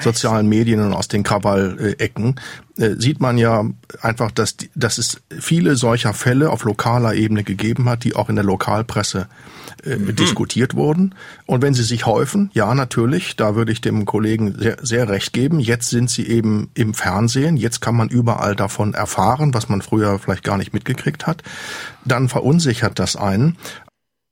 sozialen 0.00 0.48
Medien 0.48 0.80
und 0.80 0.92
aus 0.92 1.08
den 1.08 1.22
Krawallecken, 1.22 2.40
äh, 2.78 2.90
sieht 2.98 3.20
man 3.20 3.38
ja 3.38 3.64
einfach, 4.00 4.30
dass, 4.30 4.56
dass 4.74 4.98
es 4.98 5.20
viele 5.38 5.76
solcher 5.76 6.12
Fälle 6.12 6.50
auf 6.50 6.64
lokaler 6.64 7.14
Ebene 7.14 7.44
gegeben 7.44 7.88
hat, 7.88 8.04
die 8.04 8.14
auch 8.14 8.28
in 8.28 8.36
der 8.36 8.44
Lokalpresse 8.44 9.28
äh, 9.28 9.55
mhm. 9.84 10.14
diskutiert 10.16 10.74
wurden. 10.74 11.14
Und 11.46 11.62
wenn 11.62 11.74
sie 11.74 11.82
sich 11.82 12.06
häufen, 12.06 12.50
ja, 12.52 12.74
natürlich, 12.74 13.36
da 13.36 13.54
würde 13.54 13.72
ich 13.72 13.80
dem 13.80 14.04
Kollegen 14.04 14.54
sehr, 14.58 14.76
sehr 14.82 15.08
recht 15.08 15.32
geben. 15.32 15.60
Jetzt 15.60 15.90
sind 15.90 16.10
sie 16.10 16.26
eben 16.26 16.70
im 16.74 16.94
Fernsehen. 16.94 17.56
Jetzt 17.56 17.80
kann 17.80 17.96
man 17.96 18.08
überall 18.08 18.56
davon 18.56 18.94
erfahren, 18.94 19.54
was 19.54 19.68
man 19.68 19.82
früher 19.82 20.18
vielleicht 20.18 20.44
gar 20.44 20.58
nicht 20.58 20.72
mitgekriegt 20.72 21.26
hat. 21.26 21.42
Dann 22.04 22.28
verunsichert 22.28 22.98
das 22.98 23.16
einen. 23.16 23.56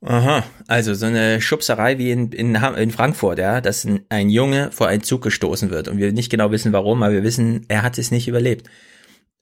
Aha, 0.05 0.45
also 0.67 0.93
so 0.93 1.07
eine 1.07 1.41
Schubserei 1.41 1.97
wie 1.97 2.11
in, 2.11 2.31
in, 2.31 2.55
in 2.55 2.91
Frankfurt, 2.91 3.39
ja, 3.39 3.63
dass 3.63 3.85
ein, 3.85 4.01
ein 4.11 4.29
Junge 4.29 4.71
vor 4.71 4.87
einen 4.87 5.03
Zug 5.03 5.23
gestoßen 5.23 5.71
wird 5.71 5.89
und 5.89 5.97
wir 5.97 6.13
nicht 6.13 6.31
genau 6.31 6.51
wissen 6.51 6.75
warum, 6.75 7.03
aber 7.03 7.15
wir 7.15 7.23
wissen, 7.23 7.65
er 7.69 7.83
hat 7.83 7.97
es 7.97 8.11
nicht 8.11 8.29
überlebt 8.29 8.69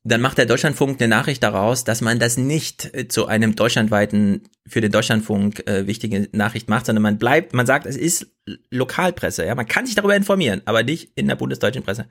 dann 0.05 0.21
macht 0.21 0.39
der 0.39 0.47
Deutschlandfunk 0.47 1.01
eine 1.01 1.09
Nachricht 1.09 1.43
daraus, 1.43 1.85
dass 1.85 2.01
man 2.01 2.19
das 2.19 2.37
nicht 2.37 2.93
äh, 2.93 3.07
zu 3.07 3.27
einem 3.27 3.55
deutschlandweiten, 3.55 4.43
für 4.67 4.81
den 4.81 4.91
Deutschlandfunk 4.91 5.67
äh, 5.69 5.87
wichtige 5.87 6.29
Nachricht 6.33 6.69
macht, 6.69 6.87
sondern 6.87 7.03
man 7.03 7.19
bleibt, 7.19 7.55
man 7.55 7.67
sagt, 7.67 7.87
es 7.87 7.97
ist 7.97 8.27
Lokalpresse, 8.71 9.45
ja, 9.45 9.55
man 9.55 9.67
kann 9.67 9.87
sich 9.87 9.95
darüber 9.95 10.17
informieren, 10.17 10.63
aber 10.65 10.83
nicht 10.83 11.13
in 11.15 11.29
der 11.29 11.37
bundesdeutschen 11.37 11.85
Presse. 11.85 12.07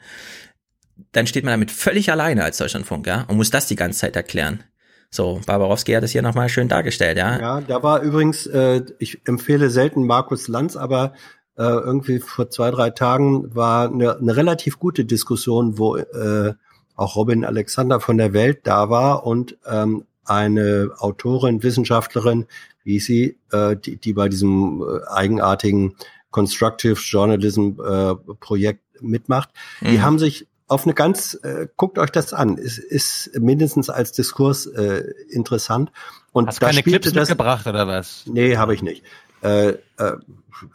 Dann 1.11 1.27
steht 1.27 1.43
man 1.43 1.53
damit 1.53 1.71
völlig 1.71 2.11
alleine 2.11 2.43
als 2.43 2.57
Deutschlandfunk, 2.57 3.07
ja, 3.07 3.25
und 3.27 3.35
muss 3.35 3.49
das 3.49 3.67
die 3.67 3.75
ganze 3.75 3.99
Zeit 3.99 4.15
erklären. 4.15 4.63
So, 5.09 5.41
Barbarowski 5.45 5.91
hat 5.91 6.03
es 6.03 6.11
hier 6.11 6.21
nochmal 6.21 6.47
schön 6.47 6.69
dargestellt, 6.69 7.17
ja. 7.17 7.39
Ja, 7.39 7.61
da 7.61 7.83
war 7.83 8.01
übrigens, 8.01 8.45
äh, 8.45 8.83
ich 8.99 9.21
empfehle 9.25 9.69
selten 9.69 10.05
Markus 10.05 10.47
Lanz, 10.47 10.77
aber 10.77 11.13
äh, 11.57 11.63
irgendwie 11.63 12.19
vor 12.19 12.49
zwei, 12.49 12.71
drei 12.71 12.91
Tagen 12.91 13.53
war 13.53 13.91
eine, 13.91 14.17
eine 14.17 14.35
relativ 14.37 14.79
gute 14.79 15.03
Diskussion, 15.03 15.77
wo 15.77 15.97
äh, 15.97 16.53
auch 17.01 17.15
Robin 17.15 17.43
Alexander 17.43 17.99
von 17.99 18.17
der 18.17 18.33
Welt 18.33 18.61
da 18.63 18.89
war 18.89 19.25
und 19.25 19.57
ähm, 19.65 20.05
eine 20.23 20.91
Autorin, 20.99 21.63
Wissenschaftlerin, 21.63 22.45
wie 22.83 22.99
sie, 22.99 23.37
äh, 23.51 23.75
die, 23.75 23.97
die 23.97 24.13
bei 24.13 24.29
diesem 24.29 24.81
äh, 24.81 25.07
eigenartigen 25.09 25.95
Constructive 26.29 26.99
Journalism 26.99 27.71
äh, 27.81 28.15
Projekt 28.39 29.01
mitmacht. 29.01 29.49
Mhm. 29.81 29.87
Die 29.87 30.01
haben 30.01 30.19
sich 30.19 30.47
auf 30.67 30.85
eine 30.85 30.93
ganz, 30.93 31.33
äh, 31.43 31.67
guckt 31.75 31.97
euch 31.97 32.11
das 32.11 32.33
an, 32.33 32.57
es 32.57 32.77
ist 32.77 33.31
mindestens 33.37 33.89
als 33.89 34.13
Diskurs 34.13 34.67
äh, 34.67 35.03
interessant. 35.29 35.91
Und 36.31 36.47
Hast 36.47 36.61
du 36.61 36.65
keine 36.65 36.81
Clips 36.81 37.11
das, 37.11 37.29
mitgebracht 37.29 37.67
oder 37.67 37.87
was? 37.87 38.23
Nee, 38.25 38.55
habe 38.55 38.73
ich 38.73 38.81
nicht. 38.81 39.03
Äh, 39.41 39.69
äh, 39.69 39.77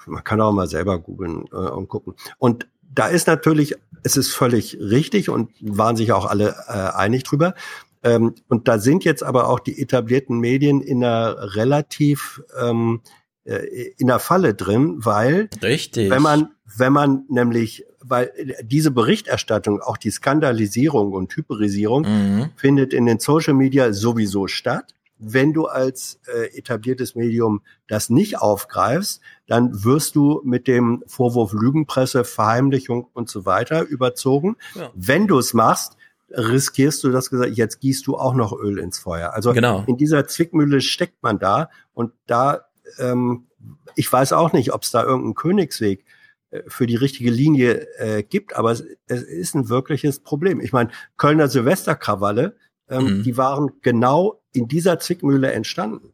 man 0.07 0.25
kann 0.25 0.41
auch 0.41 0.53
mal 0.53 0.67
selber 0.67 0.99
googeln 0.99 1.47
äh, 1.53 1.57
und 1.57 1.89
gucken. 1.89 2.15
Und 2.39 2.67
da 2.97 3.07
ist 3.07 3.27
natürlich, 3.27 3.75
es 4.03 4.17
ist 4.17 4.33
völlig 4.33 4.79
richtig 4.81 5.29
und 5.29 5.51
waren 5.61 5.97
sich 5.97 6.13
auch 6.13 6.27
alle 6.27 6.57
äh, 6.67 6.73
einig 6.73 7.23
drüber. 7.23 7.55
Ähm, 8.03 8.35
und 8.49 8.69
da 8.69 8.79
sind 8.79 9.05
jetzt 9.05 9.23
aber 9.23 9.49
auch 9.49 9.61
die 9.61 9.81
etablierten 9.81 10.39
Medien 10.41 10.81
in 10.81 11.05
einer 11.05 11.55
relativ 11.55 12.43
ähm, 12.59 13.03
äh, 13.45 13.93
in 13.99 14.09
der 14.09 14.19
Falle 14.19 14.55
drin, 14.55 14.97
weil 14.99 15.49
richtig. 15.63 16.11
wenn 16.11 16.23
man 16.23 16.49
wenn 16.77 16.93
man 16.93 17.25
nämlich 17.29 17.85
weil 18.09 18.33
diese 18.63 18.93
Berichterstattung, 18.93 19.81
auch 19.81 19.97
die 19.97 20.11
Skandalisierung 20.11 21.13
und 21.13 21.35
Hyperisierung 21.35 22.03
mhm. 22.03 22.51
findet 22.57 22.95
in 22.95 23.07
den 23.07 23.19
Social 23.19 23.55
Media 23.55 23.93
sowieso 23.93 24.47
statt 24.47 24.95
wenn 25.19 25.53
du 25.53 25.67
als 25.67 26.21
äh, 26.27 26.57
etabliertes 26.57 27.15
Medium 27.15 27.63
das 27.89 28.11
nicht 28.11 28.39
aufgreifst, 28.39 29.21
dann 29.47 29.85
wirst 29.85 30.17
du 30.17 30.41
mit 30.45 30.67
dem 30.67 31.05
Vorwurf 31.07 31.53
Lügenpresse, 31.53 32.25
Verheimlichung 32.25 33.07
und 33.13 33.29
so 33.29 33.47
weiter 33.47 33.83
überzogen. 33.83 34.57
Ja. 34.75 34.91
Wenn 34.95 35.27
du 35.27 35.39
es 35.39 35.55
machst, 35.55 35.97
riskierst 36.31 37.05
du 37.05 37.11
das 37.11 37.31
gesagt, 37.31 37.57
jetzt 37.57 37.81
gießt 37.81 38.07
du 38.07 38.17
auch 38.17 38.35
noch 38.35 38.53
Öl 38.53 38.79
ins 38.79 38.99
Feuer. 38.99 39.33
Also 39.33 39.53
genau. 39.53 39.85
in 39.87 39.97
dieser 39.97 40.27
Zwickmühle 40.27 40.81
steckt 40.81 41.23
man 41.23 41.39
da 41.39 41.71
und 41.95 42.13
da, 42.27 42.63
ähm, 42.99 43.47
ich 43.95 44.13
weiß 44.13 44.33
auch 44.33 44.53
nicht, 44.53 44.73
ob 44.73 44.83
es 44.83 44.91
da 44.91 45.05
irgendeinen 45.05 45.35
Königsweg 45.35 46.05
äh, 46.51 46.63
für 46.67 46.87
die 46.87 46.97
richtige 46.97 47.31
Linie 47.31 47.87
äh, 47.99 48.23
gibt, 48.25 48.57
aber 48.57 48.73
es, 48.73 48.85
es 49.07 49.23
ist 49.23 49.55
ein 49.55 49.69
wirkliches 49.69 50.21
Problem. 50.21 50.61
Ich 50.61 50.73
meine, 50.73 50.91
Kölner 51.17 51.49
Silvesterkrawalle, 51.49 52.57
ähm, 52.89 53.19
mhm. 53.19 53.23
die 53.23 53.37
waren 53.37 53.71
genau 53.83 54.43
in 54.53 54.67
dieser 54.67 54.99
Zwickmühle 54.99 55.53
entstanden. 55.53 56.13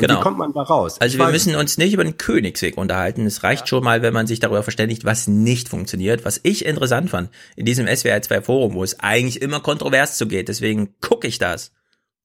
Genau. 0.00 0.18
Wie 0.18 0.22
kommt 0.22 0.38
man 0.38 0.52
da 0.52 0.62
raus? 0.62 1.00
Also 1.00 1.14
ich 1.14 1.20
wir 1.20 1.30
müssen 1.30 1.54
uns 1.54 1.78
nicht 1.78 1.92
über 1.92 2.04
den 2.04 2.16
Königsweg 2.16 2.76
unterhalten. 2.76 3.26
Es 3.26 3.42
reicht 3.42 3.62
ja. 3.62 3.66
schon 3.66 3.84
mal, 3.84 4.02
wenn 4.02 4.14
man 4.14 4.26
sich 4.26 4.40
darüber 4.40 4.62
verständigt, 4.62 5.04
was 5.04 5.26
nicht 5.28 5.68
funktioniert. 5.68 6.24
Was 6.24 6.40
ich 6.42 6.64
interessant 6.64 7.10
fand 7.10 7.30
in 7.56 7.66
diesem 7.66 7.86
SWR 7.86 8.22
2 8.22 8.42
Forum, 8.42 8.74
wo 8.74 8.82
es 8.82 8.98
eigentlich 9.00 9.42
immer 9.42 9.60
kontrovers 9.60 10.16
zugeht. 10.16 10.48
Deswegen 10.48 10.94
gucke 11.00 11.28
ich 11.28 11.38
das 11.38 11.72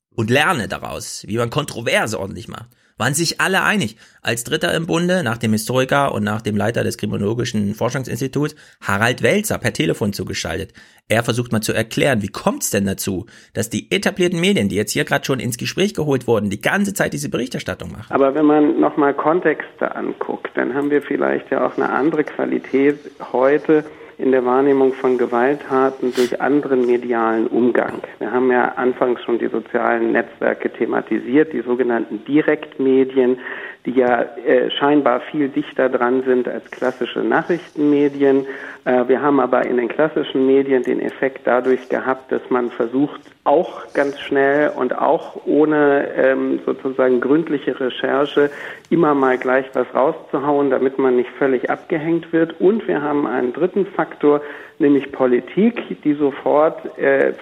und 0.09 0.29
lerne 0.29 0.67
daraus, 0.67 1.23
wie 1.27 1.37
man 1.37 1.49
Kontroverse 1.49 2.19
ordentlich 2.19 2.47
macht 2.47 2.69
waren 2.97 3.13
sich 3.13 3.41
alle 3.41 3.63
einig. 3.63 3.97
Als 4.21 4.43
Dritter 4.43 4.73
im 4.73 4.87
Bunde, 4.87 5.23
nach 5.23 5.37
dem 5.37 5.51
Historiker 5.51 6.13
und 6.13 6.23
nach 6.23 6.41
dem 6.41 6.55
Leiter 6.55 6.83
des 6.83 6.97
Kriminologischen 6.97 7.75
Forschungsinstituts, 7.75 8.55
Harald 8.81 9.21
Welzer, 9.21 9.57
per 9.57 9.73
Telefon 9.73 10.13
zugeschaltet. 10.13 10.73
Er 11.07 11.23
versucht 11.23 11.51
mal 11.51 11.61
zu 11.61 11.73
erklären, 11.73 12.21
wie 12.21 12.29
kommt 12.29 12.63
es 12.63 12.71
denn 12.71 12.85
dazu, 12.85 13.25
dass 13.53 13.69
die 13.69 13.91
etablierten 13.91 14.39
Medien, 14.39 14.69
die 14.69 14.75
jetzt 14.75 14.91
hier 14.91 15.05
gerade 15.05 15.25
schon 15.25 15.39
ins 15.39 15.57
Gespräch 15.57 15.93
geholt 15.93 16.25
wurden, 16.25 16.49
die 16.49 16.61
ganze 16.61 16.93
Zeit 16.93 17.13
diese 17.13 17.29
Berichterstattung 17.29 17.91
machen. 17.91 18.11
Aber 18.11 18.33
wenn 18.33 18.45
man 18.45 18.79
nochmal 18.79 19.13
Kontexte 19.13 19.95
anguckt, 19.95 20.49
dann 20.55 20.73
haben 20.73 20.89
wir 20.89 21.01
vielleicht 21.01 21.51
ja 21.51 21.65
auch 21.67 21.77
eine 21.77 21.89
andere 21.89 22.23
Qualität 22.23 22.99
heute 23.31 23.85
in 24.17 24.31
der 24.31 24.45
Wahrnehmung 24.45 24.93
von 24.93 25.17
Gewalttaten 25.17 26.13
durch 26.13 26.41
anderen 26.41 26.85
medialen 26.85 27.47
Umgang. 27.47 28.01
Wir 28.19 28.31
haben 28.31 28.51
ja 28.51 28.73
anfangs 28.75 29.21
schon 29.23 29.39
die 29.39 29.47
sozialen 29.47 30.11
Netzwerke 30.11 30.71
thematisiert, 30.71 31.53
die 31.53 31.61
sogenannten 31.61 32.23
Direktmedien, 32.25 33.39
die 33.85 33.91
ja 33.91 34.21
äh, 34.21 34.71
scheinbar 34.71 35.21
viel 35.31 35.49
dichter 35.49 35.89
dran 35.89 36.23
sind 36.23 36.47
als 36.47 36.69
klassische 36.71 37.19
Nachrichtenmedien. 37.19 38.45
Äh, 38.85 39.07
wir 39.07 39.21
haben 39.21 39.39
aber 39.39 39.65
in 39.65 39.77
den 39.77 39.89
klassischen 39.89 40.45
Medien 40.45 40.83
den 40.83 41.01
Effekt 41.01 41.41
dadurch 41.45 41.89
gehabt, 41.89 42.31
dass 42.31 42.41
man 42.49 42.71
versucht, 42.71 43.21
auch 43.45 43.93
ganz 43.93 44.19
schnell 44.19 44.69
und 44.69 44.97
auch 44.97 45.45
ohne 45.45 46.11
ähm, 46.15 46.59
sozusagen 46.65 47.21
gründliche 47.21 47.79
Recherche 47.79 48.49
immer 48.89 49.13
mal 49.13 49.37
gleich 49.37 49.65
was 49.73 49.87
rauszuhauen, 49.93 50.71
damit 50.71 50.97
man 50.97 51.15
nicht 51.15 51.29
völlig 51.37 51.69
abgehängt 51.69 52.33
wird. 52.33 52.59
Und 52.59 52.87
wir 52.87 53.01
haben 53.01 53.27
einen 53.27 53.53
dritten 53.53 53.85
Faktor, 53.85 54.41
nämlich 54.79 55.11
Politik, 55.11 56.01
die 56.03 56.15
sofort 56.15 56.97
äh, 56.97 57.33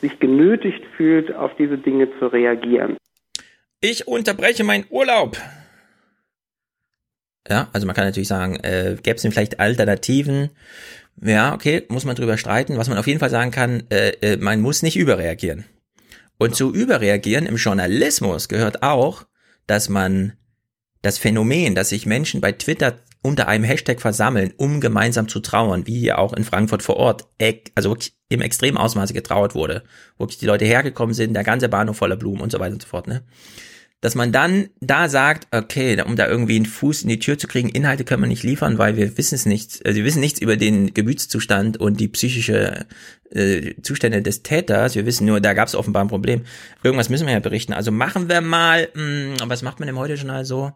sich 0.00 0.18
genötigt 0.20 0.84
fühlt, 0.96 1.34
auf 1.34 1.50
diese 1.58 1.76
Dinge 1.76 2.08
zu 2.18 2.28
reagieren. 2.28 2.96
Ich 3.80 4.06
unterbreche 4.06 4.62
meinen 4.62 4.84
Urlaub. 4.88 5.36
Ja, 7.48 7.68
also 7.72 7.86
man 7.86 7.96
kann 7.96 8.04
natürlich 8.04 8.28
sagen, 8.28 8.56
äh, 8.62 8.96
gäbe 9.02 9.16
es 9.16 9.22
denn 9.22 9.32
vielleicht 9.32 9.58
Alternativen? 9.58 10.50
Ja, 11.22 11.54
okay, 11.54 11.84
muss 11.88 12.04
man 12.04 12.16
drüber 12.16 12.38
streiten. 12.38 12.78
Was 12.78 12.88
man 12.88 12.98
auf 12.98 13.06
jeden 13.06 13.20
Fall 13.20 13.30
sagen 13.30 13.50
kann, 13.50 13.84
äh, 13.90 14.10
äh, 14.20 14.36
man 14.36 14.60
muss 14.60 14.82
nicht 14.82 14.96
überreagieren. 14.96 15.64
Und 16.38 16.56
zu 16.56 16.72
überreagieren 16.72 17.46
im 17.46 17.56
Journalismus 17.56 18.48
gehört 18.48 18.82
auch, 18.82 19.26
dass 19.66 19.88
man 19.88 20.32
das 21.02 21.18
Phänomen, 21.18 21.74
dass 21.74 21.90
sich 21.90 22.06
Menschen 22.06 22.40
bei 22.40 22.52
Twitter 22.52 22.98
unter 23.22 23.48
einem 23.48 23.64
Hashtag 23.64 24.00
versammeln, 24.00 24.54
um 24.56 24.80
gemeinsam 24.80 25.28
zu 25.28 25.40
trauern, 25.40 25.86
wie 25.86 25.98
hier 25.98 26.18
auch 26.18 26.32
in 26.32 26.44
Frankfurt 26.44 26.82
vor 26.82 26.96
Ort, 26.96 27.26
also 27.74 27.90
wirklich 27.90 28.14
im 28.30 28.40
extremen 28.40 28.78
Ausmaße 28.78 29.12
getrauert 29.12 29.54
wurde, 29.54 29.82
wo 30.16 30.24
wirklich 30.24 30.38
die 30.38 30.46
Leute 30.46 30.64
hergekommen 30.64 31.14
sind, 31.14 31.34
der 31.34 31.44
ganze 31.44 31.68
Bahnhof 31.68 31.98
voller 31.98 32.16
Blumen 32.16 32.40
und 32.40 32.50
so 32.50 32.58
weiter 32.60 32.72
und 32.72 32.82
so 32.82 32.88
fort, 32.88 33.06
ne? 33.06 33.22
Dass 34.00 34.14
man 34.14 34.32
dann 34.32 34.70
da 34.80 35.08
sagt, 35.10 35.54
okay, 35.54 36.00
um 36.02 36.16
da 36.16 36.26
irgendwie 36.26 36.56
einen 36.56 36.66
Fuß 36.66 37.02
in 37.02 37.10
die 37.10 37.18
Tür 37.18 37.38
zu 37.38 37.46
kriegen, 37.46 37.68
Inhalte 37.68 38.04
können 38.04 38.22
wir 38.22 38.28
nicht 38.28 38.42
liefern, 38.42 38.78
weil 38.78 38.96
wir 38.96 39.18
wissen 39.18 39.34
es 39.34 39.44
nicht, 39.44 39.84
also 39.84 39.96
wir 39.96 40.04
wissen 40.04 40.20
nichts 40.20 40.40
über 40.40 40.56
den 40.56 40.94
Gemütszustand 40.94 41.76
und 41.76 42.00
die 42.00 42.08
psychische 42.08 42.86
äh, 43.30 43.74
Zustände 43.82 44.22
des 44.22 44.42
Täters. 44.42 44.94
Wir 44.94 45.04
wissen 45.04 45.26
nur, 45.26 45.40
da 45.40 45.52
gab 45.52 45.68
es 45.68 45.74
offenbar 45.74 46.02
ein 46.02 46.08
Problem. 46.08 46.42
Irgendwas 46.82 47.10
müssen 47.10 47.26
wir 47.26 47.34
ja 47.34 47.40
berichten. 47.40 47.74
Also 47.74 47.92
machen 47.92 48.28
wir 48.30 48.40
mal, 48.40 48.88
mh, 48.94 49.36
was 49.44 49.62
macht 49.62 49.80
man 49.80 49.88
im 49.88 49.98
Heute-Journal 49.98 50.46
so? 50.46 50.72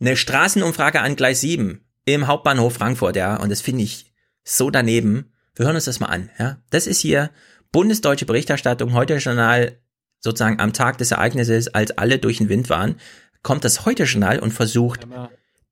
eine 0.00 0.16
Straßenumfrage 0.16 1.00
an 1.00 1.16
Gleis 1.16 1.40
7 1.40 1.80
im 2.04 2.26
Hauptbahnhof 2.26 2.74
Frankfurt, 2.74 3.16
ja, 3.16 3.36
und 3.36 3.50
das 3.50 3.60
finde 3.60 3.82
ich 3.82 4.12
so 4.44 4.70
daneben. 4.70 5.32
Wir 5.54 5.66
hören 5.66 5.74
uns 5.74 5.86
das 5.86 6.00
mal 6.00 6.06
an, 6.06 6.30
ja. 6.38 6.58
Das 6.70 6.86
ist 6.86 7.00
hier 7.00 7.30
bundesdeutsche 7.72 8.26
Berichterstattung, 8.26 8.92
heute 8.92 9.16
Journal, 9.16 9.80
sozusagen 10.20 10.60
am 10.60 10.72
Tag 10.72 10.98
des 10.98 11.10
Ereignisses, 11.10 11.68
als 11.68 11.96
alle 11.98 12.18
durch 12.18 12.38
den 12.38 12.48
Wind 12.48 12.68
waren, 12.70 12.96
kommt 13.42 13.64
das 13.64 13.84
heute 13.84 14.04
Journal 14.04 14.38
und 14.38 14.52
versucht, 14.52 15.06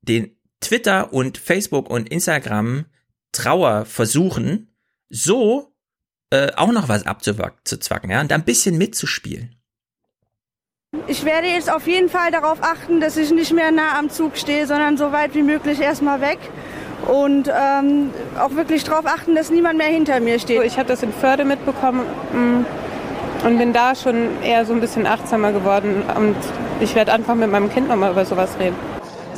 den 0.03 0.37
Twitter 0.61 1.13
und 1.13 1.39
Facebook 1.39 1.91
und 1.91 2.09
Instagram 2.09 2.87
Trauer 3.33 3.85
versuchen, 3.85 4.69
so 5.11 5.75
äh, 6.31 6.53
auch 6.57 6.73
noch 6.73 6.89
was 6.89 7.07
abzuzwacken, 7.07 8.11
ja, 8.11 8.21
und 8.21 8.31
da 8.31 8.37
ein 8.37 8.45
bisschen 8.45 8.79
mitzuspielen. 8.79 9.57
Ich 11.07 11.25
werde 11.25 11.49
jetzt 11.49 11.71
auf 11.71 11.87
jeden 11.87 12.09
Fall 12.09 12.31
darauf 12.31 12.63
achten, 12.63 13.01
dass 13.01 13.17
ich 13.17 13.31
nicht 13.33 13.53
mehr 13.53 13.73
nah 13.73 13.99
am 13.99 14.11
Zug 14.11 14.37
stehe, 14.37 14.67
sondern 14.67 14.97
so 14.97 15.13
weit 15.13 15.35
wie 15.35 15.43
möglich 15.43 15.81
erstmal 15.81 16.21
weg. 16.21 16.39
Und 17.07 17.49
ähm, 17.49 18.11
auch 18.39 18.55
wirklich 18.55 18.85
darauf 18.85 19.05
achten, 19.05 19.35
dass 19.35 19.51
niemand 19.51 19.77
mehr 19.77 19.89
hinter 19.89 20.21
mir 20.21 20.39
steht. 20.39 20.63
Ich 20.63 20.79
habe 20.79 20.89
das 20.89 21.03
in 21.03 21.13
Förde 21.13 21.45
mitbekommen 21.45 22.07
mm, 22.33 22.65
und 23.45 23.59
bin 23.59 23.73
da 23.73 23.95
schon 23.95 24.43
eher 24.43 24.65
so 24.65 24.73
ein 24.73 24.81
bisschen 24.81 25.07
achtsamer 25.07 25.53
geworden. 25.53 26.03
Und 26.17 26.37
ich 26.81 26.95
werde 26.95 27.13
einfach 27.13 27.35
mit 27.35 27.51
meinem 27.51 27.71
Kind 27.71 27.89
nochmal 27.89 28.13
über 28.13 28.25
sowas 28.25 28.51
reden. 28.59 28.77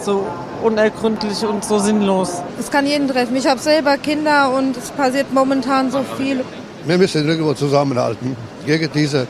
So 0.00 0.24
unergründlich 0.62 1.44
und 1.44 1.64
so 1.64 1.78
sinnlos. 1.78 2.40
Es 2.58 2.70
kann 2.70 2.86
jeden 2.86 3.08
treffen. 3.08 3.36
Ich 3.36 3.46
habe 3.46 3.60
selber 3.60 3.98
Kinder 3.98 4.52
und 4.56 4.76
es 4.76 4.90
passiert 4.90 5.32
momentan 5.32 5.90
so 5.90 6.02
viel. 6.16 6.44
Wir 6.86 6.98
müssen 6.98 7.28
irgendwo 7.28 7.52
zusammenhalten 7.52 8.36
gegen 8.64 8.90
diese 8.92 9.26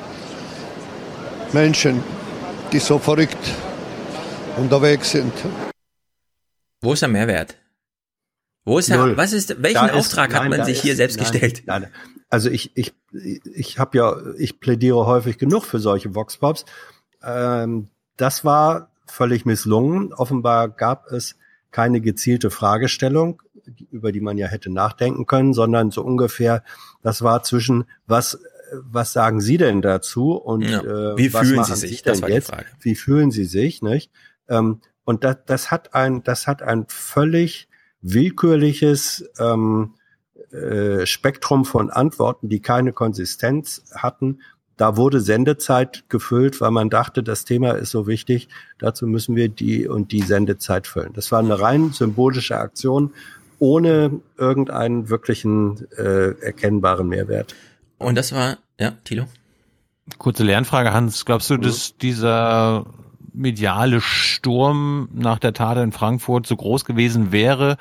Menschen, 1.52 2.02
die 2.70 2.78
so 2.78 2.98
verrückt 2.98 3.38
unterwegs 4.58 5.10
sind. 5.10 5.32
Wo 6.82 6.92
ist 6.92 7.00
der 7.00 7.08
Mehrwert? 7.08 7.56
Wo 8.66 8.78
ist 8.78 8.90
der, 8.90 9.16
was 9.16 9.32
ist, 9.32 9.62
welchen 9.62 9.86
da 9.86 9.94
Auftrag 9.94 10.30
ist, 10.30 10.36
hat 10.36 10.48
man 10.48 10.64
sich 10.64 10.78
ist, 10.78 10.82
hier 10.82 10.96
selbst 10.96 11.18
nein, 11.18 11.30
gestellt? 11.30 11.62
Nein, 11.66 11.86
also 12.28 12.50
ich, 12.50 12.72
ich, 12.74 12.92
ich 13.12 13.78
habe 13.78 13.96
ja, 13.96 14.16
ich 14.36 14.58
plädiere 14.58 15.06
häufig 15.06 15.38
genug 15.38 15.64
für 15.64 15.78
solche 15.78 16.14
Voxpops. 16.16 16.64
Ähm, 17.22 17.88
das 18.16 18.44
war 18.44 18.90
völlig 19.06 19.46
misslungen. 19.46 20.12
Offenbar 20.12 20.68
gab 20.68 21.06
es 21.12 21.36
keine 21.70 22.00
gezielte 22.00 22.50
Fragestellung, 22.50 23.40
über 23.90 24.10
die 24.10 24.20
man 24.20 24.36
ja 24.36 24.48
hätte 24.48 24.70
nachdenken 24.70 25.26
können, 25.26 25.54
sondern 25.54 25.92
so 25.92 26.02
ungefähr, 26.02 26.64
das 27.02 27.22
war 27.22 27.44
zwischen 27.44 27.84
was 28.06 28.38
was 28.82 29.12
sagen 29.12 29.40
Sie 29.40 29.58
denn 29.58 29.80
dazu? 29.80 30.32
Und 30.32 30.62
ja. 30.62 30.80
äh, 30.80 31.16
wie 31.16 31.28
fühlen 31.28 31.62
Sie 31.62 31.76
sich? 31.76 32.02
Das 32.02 32.20
war 32.20 32.28
jetzt? 32.28 32.52
Wie 32.80 32.96
fühlen 32.96 33.30
Sie 33.30 33.44
sich? 33.44 33.80
Nicht? 33.80 34.10
Ähm, 34.48 34.80
und 35.04 35.22
das, 35.22 35.36
das 35.46 35.70
hat 35.70 35.94
ein, 35.94 36.24
das 36.24 36.48
hat 36.48 36.62
ein 36.62 36.86
völlig 36.88 37.68
willkürliches 38.02 39.25
ähm, 39.39 39.94
äh, 40.52 41.07
Spektrum 41.07 41.65
von 41.65 41.91
Antworten, 41.91 42.49
die 42.49 42.60
keine 42.60 42.92
Konsistenz 42.92 43.84
hatten. 43.94 44.41
Da 44.76 44.97
wurde 44.97 45.20
Sendezeit 45.20 46.05
gefüllt, 46.08 46.60
weil 46.60 46.70
man 46.70 46.91
dachte, 46.91 47.23
das 47.23 47.44
Thema 47.44 47.73
ist 47.73 47.91
so 47.91 48.07
wichtig, 48.07 48.49
dazu 48.78 49.07
müssen 49.07 49.34
wir 49.34 49.49
die 49.49 49.89
und 49.89 50.12
die 50.12 50.23
Sendezeit 50.23 50.86
füllen. 50.86 51.12
Das 51.15 51.33
war 51.33 51.39
eine 51.39 51.58
rein 51.58 51.92
symbolische 51.92 52.58
Aktion 52.58 53.12
ohne 53.58 54.20
irgendeinen 54.36 55.08
wirklichen 55.08 55.91
äh, 55.97 56.39
erkennbaren 56.41 57.08
Mehrwert. 57.08 57.55
Und 57.99 58.16
das 58.16 58.33
war, 58.33 58.58
ja, 58.78 58.92
Tilo? 59.05 59.26
Kurze 60.18 60.44
Lernfrage, 60.44 60.92
Hans. 60.92 61.25
Glaubst 61.25 61.50
du, 61.50 61.55
mhm. 61.55 61.62
dass 61.62 61.97
dieser 61.97 62.86
mediale 63.36 64.00
Sturm 64.00 65.08
nach 65.12 65.39
der 65.39 65.52
Tat 65.52 65.78
in 65.78 65.92
Frankfurt 65.92 66.47
so 66.47 66.56
groß 66.56 66.84
gewesen 66.84 67.32
wäre, 67.32 67.76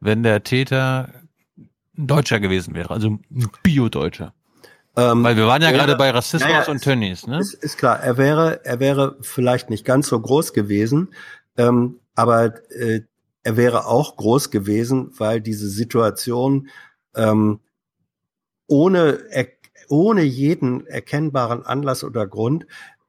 wenn 0.00 0.22
der 0.22 0.42
Täter 0.42 1.10
ein 1.56 2.06
Deutscher 2.06 2.40
gewesen 2.40 2.74
wäre, 2.74 2.90
also 2.90 3.08
ein 3.08 3.50
Bio-Deutscher? 3.62 4.34
Ähm, 4.96 5.22
Weil 5.22 5.36
wir 5.36 5.46
waren 5.46 5.62
ja 5.62 5.68
wäre, 5.68 5.78
gerade 5.78 5.96
bei 5.96 6.10
Rassismus 6.10 6.50
naja, 6.50 6.68
und 6.68 6.82
Tönnies, 6.82 7.26
ne? 7.26 7.38
Ist, 7.38 7.54
ist 7.54 7.78
klar, 7.78 8.00
er 8.00 8.16
wäre, 8.16 8.64
er 8.64 8.80
wäre 8.80 9.16
vielleicht 9.20 9.70
nicht 9.70 9.84
ganz 9.84 10.08
so 10.08 10.18
groß 10.18 10.52
gewesen, 10.52 11.08
ähm, 11.56 12.00
aber 12.14 12.54
äh, 12.70 13.02
er 13.42 13.56
wäre 13.56 13.86
auch 13.86 14.16
groß 14.16 14.50
gewesen, 14.50 15.12
weil 15.18 15.40
diese 15.40 15.68
Situation 15.68 16.68
ähm, 17.14 17.60
ohne 18.66 19.18
ohne 19.88 20.22
jeden 20.22 20.86
erkennbaren 20.86 21.64
Anlass 21.64 22.02
oder 22.02 22.26
Grund 22.26 22.66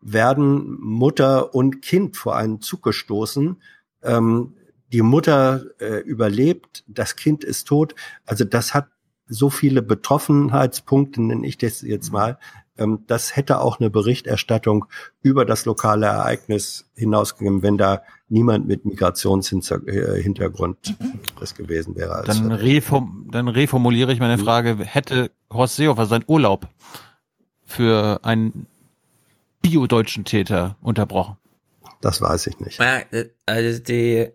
werden 0.08 0.80
Mutter 0.80 1.53
und 1.53 1.82
Kind 1.82 2.16
vor 2.16 2.38
einen 2.38 2.61
Zug 2.61 2.84
gestoßen. 2.84 3.61
Ähm, 4.03 4.53
die 4.94 5.02
Mutter 5.02 5.66
äh, 5.80 6.00
überlebt, 6.00 6.86
das 6.88 7.18
Kind 7.18 7.44
ist 7.44 7.68
tot. 7.68 7.94
Also 8.26 8.45
das 8.45 8.74
hat 8.74 8.88
so 9.27 9.50
viele 9.50 9.82
Betroffenheitspunkte, 9.82 11.22
nenne 11.22 11.45
ich 11.45 11.58
das 11.58 11.82
jetzt 11.82 12.14
mal. 12.14 12.40
Ähm, 12.77 13.03
das 13.08 13.36
hätte 13.36 13.60
auch 13.60 13.82
eine 13.82 13.90
Berichterstattung 13.90 14.86
über 15.22 15.44
das 15.44 15.66
lokale 15.66 16.06
Ereignis 16.06 16.90
hinausgegeben, 16.95 17.61
wenn 17.61 17.77
da 17.77 18.02
niemand 18.30 18.66
mit 18.66 18.86
Migrationshintergrund 18.86 20.95
das 21.38 21.53
gewesen 21.53 21.98
wäre. 21.98 22.24
Dann, 22.26 22.53
reform 22.53 23.27
dann 23.30 23.50
reformuliere 23.50 24.14
ich 24.14 24.22
meine 24.22 24.38
Frage, 24.38 24.77
hätte 24.86 25.32
Horst 25.52 25.76
Seehofer 25.76 26.06
seinen 26.06 26.24
Urlaub 26.27 26.69
für 27.66 28.22
einen 28.24 28.68
biodeutschen 29.70 30.26
Täter 30.26 30.78
unterbrochen? 30.82 31.38
Das 32.02 32.22
weiß 32.22 32.48
ich 32.48 32.60
nicht. 32.60 32.80
Ja, 32.80 33.00
äh, 33.12 33.30
also 33.46 33.80
die, 33.82 34.28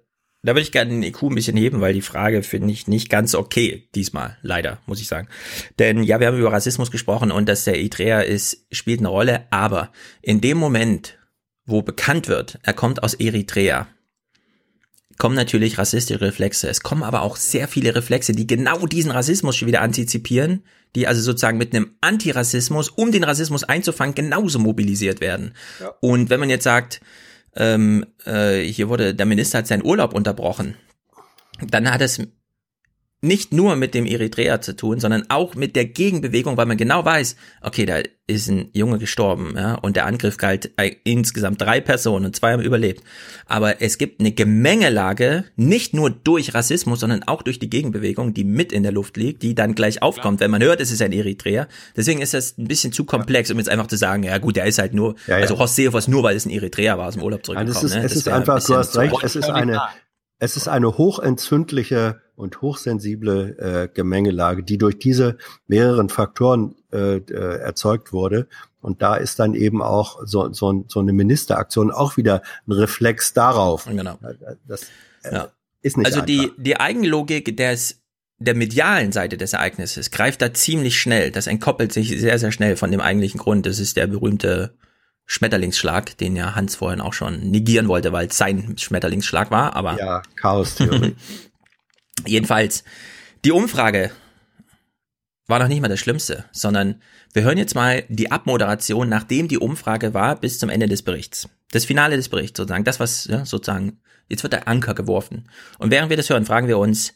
da 0.43 0.53
würde 0.53 0.63
ich 0.63 0.73
gerne 0.73 0.91
den 0.91 1.03
IQ 1.03 1.23
ein 1.23 1.35
bisschen 1.35 1.57
heben, 1.57 1.81
weil 1.81 1.95
die 1.95 2.03
Frage 2.03 2.43
finde 2.43 2.73
ich 2.73 2.89
nicht 2.89 3.09
ganz 3.09 3.35
okay 3.35 3.89
diesmal, 3.95 4.37
leider, 4.43 4.79
muss 4.87 5.01
ich 5.01 5.09
sagen. 5.09 5.29
Denn 5.79 6.03
ja, 6.03 6.21
wir 6.21 6.27
haben 6.27 6.39
über 6.39 6.53
Rassismus 6.53 6.91
gesprochen 6.91 7.31
und 7.31 7.49
dass 7.49 7.65
der 7.65 7.77
Eritreer 7.77 8.25
ist, 8.25 8.67
spielt 8.71 9.01
eine 9.01 9.09
Rolle, 9.09 9.47
aber 9.51 9.91
in 10.21 10.41
dem 10.41 10.59
Moment, 10.59 11.19
wo 11.65 11.83
bekannt 11.83 12.29
wird, 12.29 12.59
er 12.63 12.73
kommt 12.73 13.03
aus 13.03 13.15
Eritrea, 13.15 13.87
kommen 15.23 15.37
natürlich 15.37 15.79
rassistische 15.79 16.21
Reflexe. 16.21 16.69
Es 16.69 16.81
kommen 16.81 17.05
aber 17.05 17.23
auch 17.23 17.37
sehr 17.37 17.69
viele 17.69 17.95
Reflexe, 17.95 18.33
die 18.33 18.45
genau 18.45 18.89
diesen 18.89 19.13
Rassismus 19.13 19.55
schon 19.55 19.69
wieder 19.69 19.81
antizipieren, 19.81 20.65
die 20.97 21.07
also 21.07 21.23
sozusagen 21.23 21.59
mit 21.59 21.73
einem 21.73 21.95
Antirassismus, 22.01 22.89
um 22.89 23.13
den 23.13 23.23
Rassismus 23.23 23.63
einzufangen, 23.63 24.17
genauso 24.17 24.59
mobilisiert 24.59 25.21
werden. 25.21 25.55
Ja. 25.79 25.93
Und 26.01 26.29
wenn 26.29 26.41
man 26.41 26.51
jetzt 26.51 26.65
sagt, 26.65 27.03
ähm, 27.55 28.05
äh, 28.25 28.63
hier 28.63 28.89
wurde, 28.89 29.15
der 29.15 29.27
Minister 29.27 29.59
hat 29.59 29.69
seinen 29.69 29.85
Urlaub 29.85 30.13
unterbrochen, 30.13 30.75
dann 31.65 31.89
hat 31.89 32.01
es 32.01 32.21
nicht 33.25 33.53
nur 33.53 33.77
mit 33.77 33.95
dem 33.95 34.05
Eritreer 34.05 34.61
zu 34.61 34.75
tun, 34.75 34.99
sondern 34.99 35.25
auch 35.29 35.55
mit 35.55 35.77
der 35.77 35.85
Gegenbewegung, 35.85 36.57
weil 36.57 36.67
man 36.67 36.77
genau 36.77 37.05
weiß, 37.05 37.37
okay, 37.61 37.87
da 37.87 38.01
ist 38.27 38.49
ein 38.49 38.71
Junge 38.73 38.99
gestorben, 38.99 39.55
ja, 39.57 39.75
und 39.75 39.95
der 39.95 40.07
Angriff 40.07 40.39
galt 40.39 40.73
insgesamt 41.05 41.61
drei 41.61 41.81
Personen 41.81 42.27
und 42.27 42.35
zwei 42.35 42.53
haben 42.53 42.63
überlebt. 42.63 43.05
Aber 43.47 43.81
es 43.81 43.97
gibt 43.97 44.19
eine 44.19 44.33
Gemengelage, 44.33 45.45
nicht 45.55 45.95
nur 45.95 46.11
durch 46.11 46.53
Rassismus, 46.53 46.99
sondern 46.99 47.23
auch 47.23 47.43
durch 47.43 47.61
die 47.61 47.71
Gegenbewegung, 47.71 48.35
die 48.35 48.43
mit 48.43 48.73
in 48.73 48.83
der 48.83 48.93
Luft 48.93 49.17
liegt, 49.17 49.43
die 49.45 49.55
dann 49.55 49.77
gleich 49.77 50.03
aufkommt, 50.03 50.41
wenn 50.41 50.51
man 50.51 50.63
hört, 50.63 50.81
es 50.81 50.91
ist 50.91 51.01
ein 51.01 51.13
Eritreer. 51.13 51.69
Deswegen 51.97 52.21
ist 52.21 52.35
das 52.35 52.59
ein 52.59 52.67
bisschen 52.67 52.93
zu 52.93 53.05
komplex, 53.05 53.53
um 53.53 53.59
jetzt 53.59 53.69
einfach 53.69 53.87
zu 53.87 53.97
sagen, 53.97 54.25
ja 54.25 54.39
gut, 54.39 54.57
der 54.57 54.67
ist 54.67 54.79
halt 54.79 54.95
nur, 54.95 55.15
ja, 55.29 55.37
ja. 55.37 55.43
also 55.43 55.59
Horst 55.59 55.77
Seehofer 55.77 55.99
ist 55.99 56.09
nur, 56.09 56.25
weil 56.25 56.35
es 56.35 56.45
ein 56.45 56.51
Eritreer 56.51 56.99
war, 56.99 57.07
aus 57.07 57.15
dem 57.15 57.23
Urlaub 57.23 57.47
zurückgekommen. 57.47 57.77
Es 57.77 57.85
ist, 57.85 57.95
ne? 57.95 58.05
es 58.05 58.17
ist 58.17 58.29
einfach, 58.29 58.57
ein 58.57 58.63
du 58.67 58.77
hast 58.77 58.97
recht, 58.97 59.15
es 59.23 59.37
ist 59.37 59.49
eine, 59.49 59.81
es 60.43 60.57
ist 60.57 60.67
eine 60.67 60.99
hochentzündliche 60.99 62.21
und 62.35 62.63
hochsensible 62.63 63.57
äh, 63.59 63.89
Gemengelage, 63.95 64.65
die 64.65 64.77
durch 64.77 64.99
diese 64.99 65.39
mehreren 65.69 66.09
Faktoren 66.09 66.75
äh, 66.93 67.19
äh, 67.19 67.61
erzeugt 67.61 68.13
wurde. 68.13 68.49
Und 68.81 69.03
da 69.03 69.15
ist 69.15 69.39
dann 69.39 69.55
eben 69.55 69.81
auch 69.81 70.19
so, 70.25 70.53
so, 70.53 70.85
so 70.89 70.99
eine 70.99 71.13
Ministeraktion 71.13 71.93
auch 71.93 72.17
wieder 72.17 72.43
ein 72.67 72.73
Reflex 72.73 73.35
darauf. 73.35 73.85
Genau. 73.85 74.19
Das 74.67 74.83
äh, 75.23 75.33
ja. 75.33 75.49
ist 75.81 75.97
nicht 75.97 76.07
Also 76.07 76.23
einfach. 76.23 76.27
die, 76.27 76.51
die 76.57 76.81
Eigenlogik 76.81 77.57
des 77.57 78.01
der 78.39 78.57
medialen 78.57 79.13
Seite 79.13 79.37
des 79.37 79.53
Ereignisses 79.53 80.11
greift 80.11 80.43
da 80.43 80.53
ziemlich 80.53 80.99
schnell. 81.01 81.31
Das 81.31 81.47
entkoppelt 81.47 81.93
sich 81.93 82.09
sehr, 82.21 82.41
sehr 82.41 82.51
schnell 82.51 82.75
von 82.75 82.91
dem 82.91 83.01
eigentlichen 83.01 83.39
Grund. 83.39 83.65
Das 83.65 83.79
ist 83.79 83.97
der 83.97 84.09
berühmte 84.09 84.75
Schmetterlingsschlag, 85.27 86.17
den 86.19 86.37
ja 86.37 86.55
Hans 86.55 86.77
vorhin 86.77 87.01
auch 87.01 87.13
schon 87.13 87.51
negieren 87.51 87.89
wollte, 87.89 88.13
weil 88.13 88.27
es 88.27 88.37
sein 88.37 88.77
Schmetterlingsschlag 88.77 89.51
war. 89.51 89.75
Aber 89.77 89.99
ja, 89.99 90.23
Chaos-Theorie. 90.37 91.17
Jedenfalls, 92.27 92.85
die 93.45 93.53
Umfrage 93.53 94.11
war 95.47 95.59
noch 95.59 95.69
nicht 95.69 95.81
mal 95.81 95.89
das 95.89 96.01
Schlimmste, 96.01 96.45
sondern 96.53 97.01
wir 97.33 97.43
hören 97.43 97.59
jetzt 97.59 97.75
mal 97.75 98.05
die 98.09 98.31
Abmoderation, 98.31 99.09
nachdem 99.09 99.49
die 99.49 99.59
Umfrage 99.59 100.15
war, 100.15 100.37
bis 100.37 100.59
zum 100.59 100.69
Ende 100.69 100.89
des 100.89 101.03
Berichts. 101.03 101.49
Das 101.71 101.85
Finale 101.85 102.17
des 102.17 102.29
Berichts 102.29 102.57
sozusagen, 102.57 102.85
das 102.85 103.01
was 103.01 103.27
ja, 103.27 103.45
sozusagen, 103.45 104.01
jetzt 104.29 104.43
wird 104.43 104.53
der 104.53 104.69
Anker 104.69 104.95
geworfen. 104.95 105.49
Und 105.79 105.91
während 105.91 106.11
wir 106.11 106.17
das 106.17 106.31
hören, 106.31 106.47
fragen 106.47 106.69
wir 106.69 106.79
uns, 106.79 107.15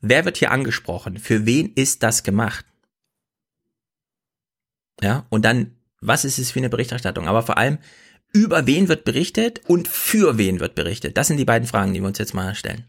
wer 0.00 0.24
wird 0.24 0.38
hier 0.38 0.50
angesprochen? 0.50 1.18
Für 1.18 1.46
wen 1.46 1.72
ist 1.74 2.02
das 2.02 2.22
gemacht? 2.22 2.64
Ja, 5.02 5.26
und 5.30 5.44
dann, 5.44 5.76
was 6.00 6.24
ist 6.24 6.38
es 6.38 6.50
für 6.50 6.60
eine 6.60 6.70
Berichterstattung? 6.70 7.28
Aber 7.28 7.42
vor 7.42 7.58
allem, 7.58 7.78
über 8.32 8.66
wen 8.66 8.88
wird 8.88 9.04
berichtet 9.04 9.60
und 9.66 9.88
für 9.88 10.38
wen 10.38 10.60
wird 10.60 10.74
berichtet? 10.74 11.16
Das 11.16 11.26
sind 11.28 11.36
die 11.36 11.44
beiden 11.44 11.68
Fragen, 11.68 11.92
die 11.92 12.00
wir 12.00 12.08
uns 12.08 12.18
jetzt 12.18 12.34
mal 12.34 12.54
stellen. 12.54 12.84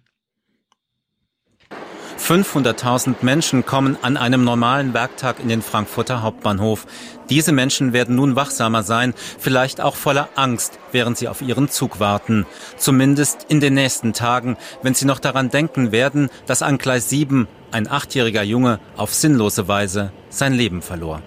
500.000 2.19 3.15
Menschen 3.23 3.65
kommen 3.65 3.98
an 4.03 4.15
einem 4.15 4.43
normalen 4.43 4.93
Werktag 4.93 5.40
in 5.40 5.49
den 5.49 5.64
Frankfurter 5.64 6.22
Hauptbahnhof. 6.22 6.85
Diese 7.30 7.51
Menschen 7.51 7.93
werden 7.93 8.15
nun 8.15 8.35
wachsamer 8.35 8.83
sein, 8.83 9.15
vielleicht 9.40 9.81
auch 9.81 9.95
voller 9.95 10.30
Angst, 10.35 10.77
während 10.91 11.17
sie 11.17 11.27
auf 11.27 11.41
ihren 11.41 11.67
Zug 11.67 11.99
warten. 11.99 12.45
Zumindest 12.77 13.48
in 13.49 13.59
den 13.59 13.73
nächsten 13.73 14.14
Tagen, 14.14 14.56
wenn 14.83 14.93
sie 14.93 15.06
noch 15.06 15.19
daran 15.19 15.49
denken 15.49 15.91
werden, 15.91 16.30
dass 16.45 16.61
an 16.61 16.77
Gleis 16.77 17.09
7 17.09 17.48
ein 17.72 17.90
achtjähriger 17.90 18.43
Junge 18.43 18.80
auf 18.95 19.14
sinnlose 19.14 19.67
Weise 19.67 20.11
sein 20.30 20.53
Leben 20.53 20.83
verlor. 20.83 21.23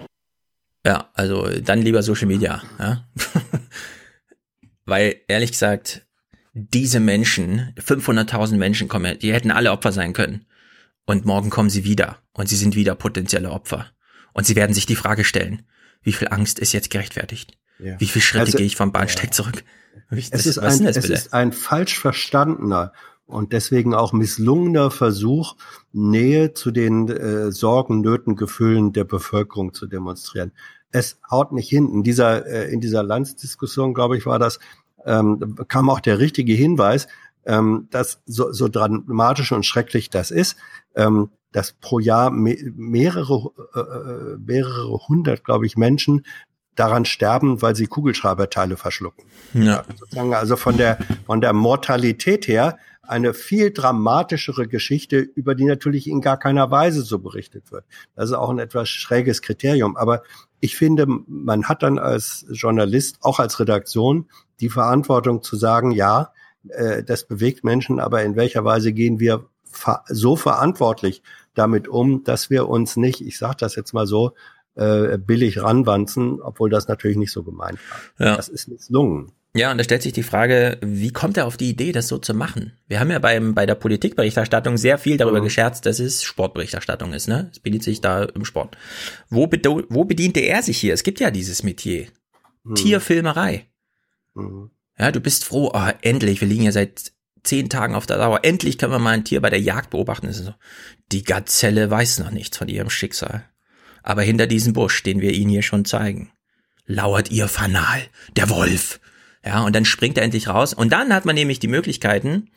Ja, 0.85 1.09
also 1.13 1.49
dann 1.61 1.81
lieber 1.81 2.03
Social 2.03 2.27
Media. 2.27 2.61
Ja? 2.79 3.07
Weil 4.85 5.15
ehrlich 5.27 5.51
gesagt, 5.51 6.05
diese 6.53 6.99
Menschen, 6.99 7.73
500.000 7.77 8.55
Menschen 8.55 8.87
kommen, 8.87 9.17
die 9.19 9.33
hätten 9.33 9.51
alle 9.51 9.71
Opfer 9.71 9.91
sein 9.91 10.13
können. 10.13 10.45
Und 11.05 11.25
morgen 11.25 11.49
kommen 11.49 11.69
sie 11.69 11.83
wieder 11.83 12.19
und 12.33 12.49
sie 12.49 12.55
sind 12.55 12.75
wieder 12.75 12.95
potenzielle 12.95 13.51
Opfer. 13.51 13.87
Und 14.33 14.45
sie 14.45 14.55
werden 14.55 14.73
sich 14.73 14.85
die 14.85 14.95
Frage 14.95 15.23
stellen, 15.23 15.63
wie 16.01 16.13
viel 16.13 16.27
Angst 16.29 16.59
ist 16.59 16.71
jetzt 16.71 16.89
gerechtfertigt? 16.89 17.57
Ja. 17.79 17.99
Wie 17.99 18.07
viele 18.07 18.23
Schritte 18.23 18.45
also, 18.45 18.57
gehe 18.57 18.67
ich 18.67 18.75
vom 18.75 18.91
Bahnsteig 18.91 19.25
ja. 19.25 19.31
zurück? 19.31 19.63
Es, 20.09 20.29
das, 20.29 20.45
ist 20.45 20.59
ein, 20.59 20.85
es 20.85 20.97
ist 20.97 21.33
ein 21.33 21.51
falsch 21.51 21.97
verstandener 21.97 22.93
und 23.27 23.53
deswegen 23.53 23.93
auch 23.93 24.13
misslungener 24.13 24.91
Versuch, 24.91 25.55
Nähe 25.91 26.53
zu 26.53 26.71
den 26.71 27.09
äh, 27.09 27.51
Sorgen, 27.51 28.01
Nöten, 28.01 28.35
Gefühlen 28.35 28.93
der 28.93 29.03
Bevölkerung 29.03 29.73
zu 29.73 29.87
demonstrieren. 29.87 30.51
Es 30.91 31.19
haut 31.29 31.51
nicht 31.51 31.69
hin. 31.69 31.89
In 31.91 32.03
dieser, 32.03 32.45
äh, 32.45 32.71
in 32.71 32.81
dieser 32.81 33.03
Landsdiskussion, 33.03 33.93
glaube 33.93 34.17
ich, 34.17 34.25
war 34.25 34.39
das, 34.39 34.59
ähm, 35.05 35.55
kam 35.67 35.89
auch 35.89 35.99
der 35.99 36.19
richtige 36.19 36.53
Hinweis, 36.53 37.07
ähm, 37.45 37.87
dass 37.91 38.21
so, 38.25 38.51
so 38.51 38.67
dramatisch 38.67 39.51
und 39.51 39.65
schrecklich 39.65 40.09
das 40.09 40.31
ist, 40.31 40.55
ähm, 40.95 41.29
dass 41.51 41.73
pro 41.73 41.99
Jahr 41.99 42.31
me 42.31 42.57
mehrere, 42.75 43.51
äh, 43.75 43.79
äh, 43.79 44.37
mehrere 44.37 45.07
hundert, 45.07 45.43
glaube 45.43 45.65
ich, 45.65 45.77
Menschen 45.77 46.25
daran 46.75 47.05
sterben, 47.05 47.61
weil 47.61 47.75
sie 47.75 47.87
Kugelschreiberteile 47.87 48.75
verschlucken. 48.75 49.25
Ja. 49.53 49.83
Sozusagen 49.95 50.33
also 50.33 50.57
von 50.57 50.75
der, 50.77 50.97
von 51.25 51.39
der 51.39 51.53
Mortalität 51.53 52.47
her 52.47 52.77
eine 53.07 53.33
viel 53.33 53.71
dramatischere 53.71 54.67
Geschichte, 54.67 55.17
über 55.19 55.55
die 55.55 55.65
natürlich 55.65 56.07
in 56.07 56.21
gar 56.21 56.37
keiner 56.37 56.71
Weise 56.71 57.01
so 57.01 57.19
berichtet 57.19 57.71
wird. 57.71 57.85
Das 58.15 58.29
ist 58.29 58.35
auch 58.35 58.49
ein 58.49 58.59
etwas 58.59 58.89
schräges 58.89 59.41
Kriterium. 59.41 59.95
Aber 59.97 60.23
ich 60.59 60.75
finde, 60.75 61.05
man 61.07 61.65
hat 61.65 61.83
dann 61.83 61.99
als 61.99 62.45
Journalist, 62.49 63.17
auch 63.21 63.39
als 63.39 63.59
Redaktion, 63.59 64.29
die 64.59 64.69
Verantwortung 64.69 65.41
zu 65.43 65.55
sagen, 65.55 65.91
ja, 65.91 66.31
äh, 66.69 67.03
das 67.03 67.25
bewegt 67.25 67.63
Menschen, 67.63 67.99
aber 67.99 68.23
in 68.23 68.35
welcher 68.35 68.65
Weise 68.65 68.93
gehen 68.93 69.19
wir 69.19 69.45
so 70.07 70.35
verantwortlich 70.35 71.21
damit 71.53 71.87
um, 71.87 72.23
dass 72.23 72.49
wir 72.49 72.69
uns 72.69 72.95
nicht, 72.97 73.21
ich 73.21 73.37
sage 73.37 73.57
das 73.59 73.75
jetzt 73.75 73.93
mal 73.93 74.07
so, 74.07 74.33
äh, 74.75 75.17
billig 75.17 75.61
ranwanzen, 75.61 76.41
obwohl 76.41 76.69
das 76.69 76.87
natürlich 76.87 77.17
nicht 77.17 77.31
so 77.31 77.43
gemeint 77.43 77.79
war. 78.17 78.27
Ja. 78.27 78.35
Das 78.35 78.49
ist 78.49 78.67
misslungen. 78.67 79.31
Ja, 79.55 79.71
und 79.71 79.77
da 79.77 79.85
stellt 79.85 80.01
sich 80.01 80.11
die 80.11 80.21
Frage, 80.21 80.77
wie 80.81 81.11
kommt 81.11 81.37
er 81.37 81.47
auf 81.47 81.55
die 81.55 81.69
Idee, 81.69 81.93
das 81.93 82.09
so 82.09 82.17
zu 82.17 82.33
machen? 82.33 82.73
Wir 82.87 82.99
haben 82.99 83.09
ja 83.09 83.19
beim, 83.19 83.55
bei 83.55 83.65
der 83.65 83.75
Politikberichterstattung 83.75 84.75
sehr 84.75 84.97
viel 84.97 85.15
darüber 85.15 85.39
mhm. 85.39 85.45
gescherzt, 85.45 85.85
dass 85.85 85.99
es 85.99 86.23
Sportberichterstattung 86.23 87.13
ist, 87.13 87.29
ne? 87.29 87.49
Es 87.53 87.59
bedient 87.59 87.85
sich 87.85 88.01
da 88.01 88.25
im 88.25 88.43
Sport. 88.43 88.77
Wo, 89.29 89.49
wo 89.87 90.03
bediente 90.03 90.41
er 90.41 90.61
sich 90.61 90.77
hier? 90.77 90.93
Es 90.93 91.03
gibt 91.03 91.21
ja 91.21 91.31
dieses 91.31 91.63
Metier. 91.63 92.07
Mhm. 92.65 92.75
Tierfilmerei. 92.75 93.65
Mhm. 94.33 94.71
Ja, 94.99 95.13
du 95.13 95.21
bist 95.21 95.45
froh, 95.45 95.71
oh, 95.73 95.89
endlich, 96.01 96.41
wir 96.41 96.49
liegen 96.49 96.63
ja 96.63 96.73
seit 96.73 97.13
zehn 97.43 97.69
Tagen 97.69 97.95
auf 97.95 98.05
der 98.05 98.17
Dauer. 98.17 98.41
Endlich 98.43 98.77
können 98.77 98.91
wir 98.91 98.99
mal 98.99 99.11
ein 99.11 99.23
Tier 99.23 99.39
bei 99.39 99.49
der 99.49 99.61
Jagd 99.61 99.91
beobachten. 99.91 100.33
So, 100.33 100.53
die 101.13 101.23
Gazelle 101.23 101.89
weiß 101.89 102.19
noch 102.19 102.31
nichts 102.31 102.57
von 102.57 102.67
ihrem 102.67 102.89
Schicksal. 102.89 103.45
Aber 104.03 104.21
hinter 104.21 104.47
diesem 104.47 104.73
Busch, 104.73 105.01
den 105.01 105.21
wir 105.21 105.31
Ihnen 105.31 105.49
hier 105.49 105.61
schon 105.61 105.85
zeigen, 105.85 106.33
lauert 106.85 107.31
ihr 107.31 107.47
Fanal, 107.47 108.01
der 108.35 108.49
Wolf. 108.49 108.99
Ja, 109.45 109.63
und 109.63 109.75
dann 109.75 109.85
springt 109.85 110.17
er 110.17 110.23
endlich 110.23 110.47
raus. 110.47 110.73
Und 110.73 110.91
dann 110.91 111.13
hat 111.13 111.25
man 111.25 111.35
nämlich 111.35 111.59
die 111.59 111.67
Möglichkeiten, 111.67 112.49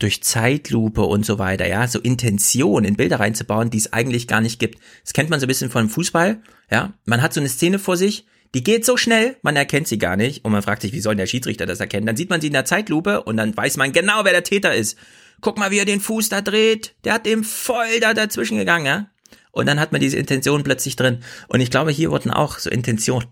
durch 0.00 0.22
Zeitlupe 0.22 1.02
und 1.02 1.24
so 1.24 1.38
weiter, 1.38 1.66
ja, 1.66 1.86
so 1.86 2.00
Intention 2.00 2.84
in 2.84 2.96
Bilder 2.96 3.20
reinzubauen, 3.20 3.70
die 3.70 3.78
es 3.78 3.92
eigentlich 3.92 4.26
gar 4.26 4.40
nicht 4.40 4.58
gibt. 4.58 4.80
Das 5.04 5.12
kennt 5.12 5.30
man 5.30 5.38
so 5.40 5.46
ein 5.46 5.48
bisschen 5.48 5.70
von 5.70 5.88
Fußball, 5.88 6.42
ja. 6.70 6.94
Man 7.04 7.22
hat 7.22 7.34
so 7.34 7.40
eine 7.40 7.48
Szene 7.48 7.78
vor 7.78 7.96
sich, 7.96 8.26
die 8.54 8.64
geht 8.64 8.84
so 8.84 8.96
schnell, 8.96 9.36
man 9.42 9.56
erkennt 9.56 9.88
sie 9.88 9.98
gar 9.98 10.16
nicht 10.16 10.44
und 10.44 10.52
man 10.52 10.62
fragt 10.62 10.82
sich, 10.82 10.92
wie 10.92 11.00
soll 11.00 11.16
der 11.16 11.26
Schiedsrichter 11.26 11.66
das 11.66 11.80
erkennen? 11.80 12.06
Dann 12.06 12.16
sieht 12.16 12.30
man 12.30 12.40
sie 12.40 12.48
in 12.48 12.54
der 12.54 12.64
Zeitlupe 12.64 13.22
und 13.22 13.36
dann 13.36 13.56
weiß 13.56 13.76
man 13.76 13.92
genau, 13.92 14.24
wer 14.24 14.32
der 14.32 14.42
Täter 14.42 14.74
ist. 14.74 14.96
Guck 15.40 15.58
mal, 15.58 15.70
wie 15.70 15.78
er 15.78 15.84
den 15.84 16.00
Fuß 16.00 16.30
da 16.30 16.40
dreht. 16.40 16.94
Der 17.04 17.14
hat 17.14 17.26
dem 17.26 17.44
voll 17.44 18.00
da 18.00 18.12
dazwischen 18.12 18.58
gegangen, 18.58 18.86
ja? 18.86 19.10
Und 19.52 19.66
dann 19.66 19.80
hat 19.80 19.92
man 19.92 20.00
diese 20.00 20.16
Intention 20.16 20.64
plötzlich 20.64 20.96
drin. 20.96 21.20
Und 21.48 21.60
ich 21.60 21.70
glaube, 21.70 21.90
hier 21.90 22.10
wurden 22.10 22.30
auch 22.30 22.58
so 22.58 22.70
Intentionen, 22.70 23.26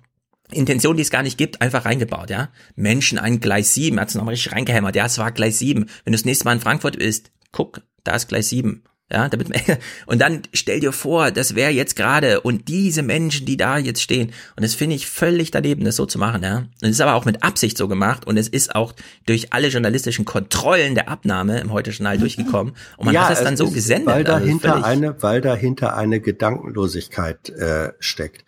Intentionen, 0.52 0.96
die 0.96 1.02
es 1.02 1.10
gar 1.10 1.22
nicht 1.22 1.38
gibt, 1.38 1.60
einfach 1.60 1.84
reingebaut, 1.84 2.30
ja? 2.30 2.48
Menschen 2.74 3.18
an 3.18 3.40
Gleis 3.40 3.74
7, 3.74 3.98
hat's 4.00 4.14
nochmal 4.14 4.32
richtig 4.32 4.52
reingehämmert. 4.52 4.96
Ja, 4.96 5.06
es 5.06 5.18
war 5.18 5.32
Gleis 5.32 5.58
7. 5.58 5.86
Wenn 6.04 6.12
du 6.12 6.16
das 6.16 6.24
nächste 6.24 6.44
Mal 6.44 6.54
in 6.54 6.60
Frankfurt 6.60 6.98
bist, 6.98 7.30
guck, 7.52 7.82
da 8.04 8.16
ist 8.16 8.28
Gleis 8.28 8.48
7. 8.48 8.82
Ja, 9.10 9.30
damit 9.30 9.48
und 10.06 10.20
dann 10.20 10.42
stell 10.52 10.80
dir 10.80 10.92
vor, 10.92 11.30
das 11.30 11.54
wäre 11.54 11.70
jetzt 11.70 11.96
gerade 11.96 12.42
und 12.42 12.68
diese 12.68 13.02
Menschen, 13.02 13.46
die 13.46 13.56
da 13.56 13.78
jetzt 13.78 14.02
stehen. 14.02 14.32
Und 14.54 14.62
das 14.62 14.74
finde 14.74 14.96
ich 14.96 15.06
völlig 15.06 15.50
daneben, 15.50 15.84
das 15.84 15.96
so 15.96 16.04
zu 16.04 16.18
machen, 16.18 16.42
ja. 16.42 16.58
Und 16.58 16.68
es 16.82 16.90
ist 16.90 17.00
aber 17.00 17.14
auch 17.14 17.24
mit 17.24 17.42
Absicht 17.42 17.78
so 17.78 17.88
gemacht 17.88 18.26
und 18.26 18.36
es 18.36 18.48
ist 18.48 18.74
auch 18.74 18.92
durch 19.24 19.54
alle 19.54 19.68
journalistischen 19.68 20.26
Kontrollen 20.26 20.94
der 20.94 21.08
Abnahme 21.08 21.58
im 21.60 21.72
Heute-Journal 21.72 22.18
durchgekommen. 22.18 22.74
Und 22.98 23.06
man 23.06 23.14
ja, 23.14 23.22
hat 23.22 23.30
das 23.30 23.42
dann 23.42 23.56
so 23.56 23.70
gesendet. 23.70 24.08
Weil 24.08 24.24
dahinter 24.24 24.74
also 24.74 24.84
eine, 24.84 25.22
weil 25.22 25.40
dahinter 25.40 25.96
eine 25.96 26.20
Gedankenlosigkeit 26.20 27.48
äh, 27.48 27.92
steckt. 28.00 28.44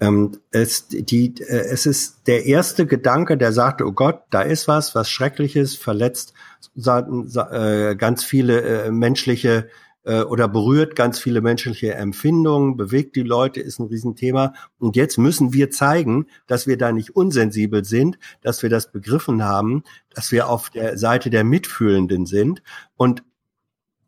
Ähm, 0.00 0.38
es, 0.50 0.88
die, 0.88 1.34
äh, 1.40 1.66
es 1.70 1.86
ist 1.86 2.26
der 2.26 2.46
erste 2.46 2.86
Gedanke, 2.86 3.36
der 3.36 3.52
sagt, 3.52 3.80
oh 3.82 3.92
Gott, 3.92 4.22
da 4.30 4.42
ist 4.42 4.66
was, 4.68 4.94
was 4.94 5.08
Schreckliches, 5.08 5.76
verletzt 5.76 6.34
äh, 6.76 7.94
ganz 7.94 8.24
viele 8.24 8.62
äh, 8.62 8.90
menschliche 8.90 9.68
äh, 10.04 10.22
oder 10.22 10.48
berührt 10.48 10.96
ganz 10.96 11.18
viele 11.18 11.40
menschliche 11.40 11.94
Empfindungen, 11.94 12.76
bewegt 12.76 13.16
die 13.16 13.22
Leute, 13.22 13.60
ist 13.60 13.78
ein 13.78 13.86
Riesenthema. 13.86 14.54
Und 14.78 14.96
jetzt 14.96 15.18
müssen 15.18 15.52
wir 15.52 15.70
zeigen, 15.70 16.26
dass 16.46 16.66
wir 16.66 16.76
da 16.76 16.92
nicht 16.92 17.16
unsensibel 17.16 17.84
sind, 17.84 18.18
dass 18.42 18.62
wir 18.62 18.70
das 18.70 18.92
begriffen 18.92 19.44
haben, 19.44 19.82
dass 20.14 20.32
wir 20.32 20.48
auf 20.48 20.70
der 20.70 20.98
Seite 20.98 21.30
der 21.30 21.44
Mitfühlenden 21.44 22.26
sind. 22.26 22.62
Und 22.96 23.22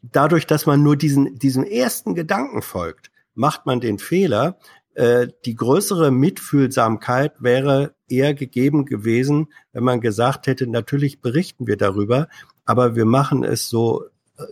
dadurch, 0.03 0.47
dass 0.47 0.67
man 0.67 0.83
nur 0.83 0.97
diesen, 0.97 1.39
diesem 1.39 1.65
ersten 1.65 2.15
Gedanken 2.15 2.63
folgt, 2.63 3.11
macht 3.35 3.67
man 3.67 3.81
den 3.81 3.99
Fehler, 3.99 4.59
äh, 4.97 5.28
die 5.44 5.55
größere 5.55 6.10
Mitfühlsamkeit 6.10 7.34
wäre 7.39 7.94
eher 8.08 8.34
gegeben 8.34 8.84
gewesen, 8.84 9.49
wenn 9.73 9.84
man 9.84 10.00
gesagt 10.00 10.47
hätte, 10.47 10.66
natürlich 10.66 11.20
berichten 11.20 11.66
wir 11.66 11.76
darüber, 11.76 12.28
aber 12.65 12.97
wir 12.97 13.05
machen 13.05 13.44
es 13.44 13.68
so 13.68 14.07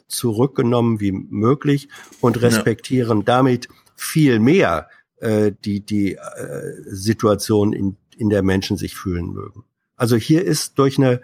zurückgenommen 0.08 1.00
wie 1.00 1.12
möglich 1.12 1.89
und 2.20 2.40
respektieren 2.42 3.18
ja. 3.18 3.24
damit 3.24 3.68
viel 3.97 4.39
mehr 4.39 4.89
äh, 5.16 5.52
die, 5.64 5.81
die 5.81 6.14
äh, 6.14 6.73
Situation, 6.86 7.73
in, 7.73 7.97
in 8.16 8.28
der 8.28 8.42
Menschen 8.42 8.76
sich 8.76 8.94
fühlen 8.94 9.32
mögen. 9.32 9.64
Also 9.97 10.16
hier 10.16 10.44
ist 10.44 10.78
durch 10.78 10.98
eine, 10.98 11.20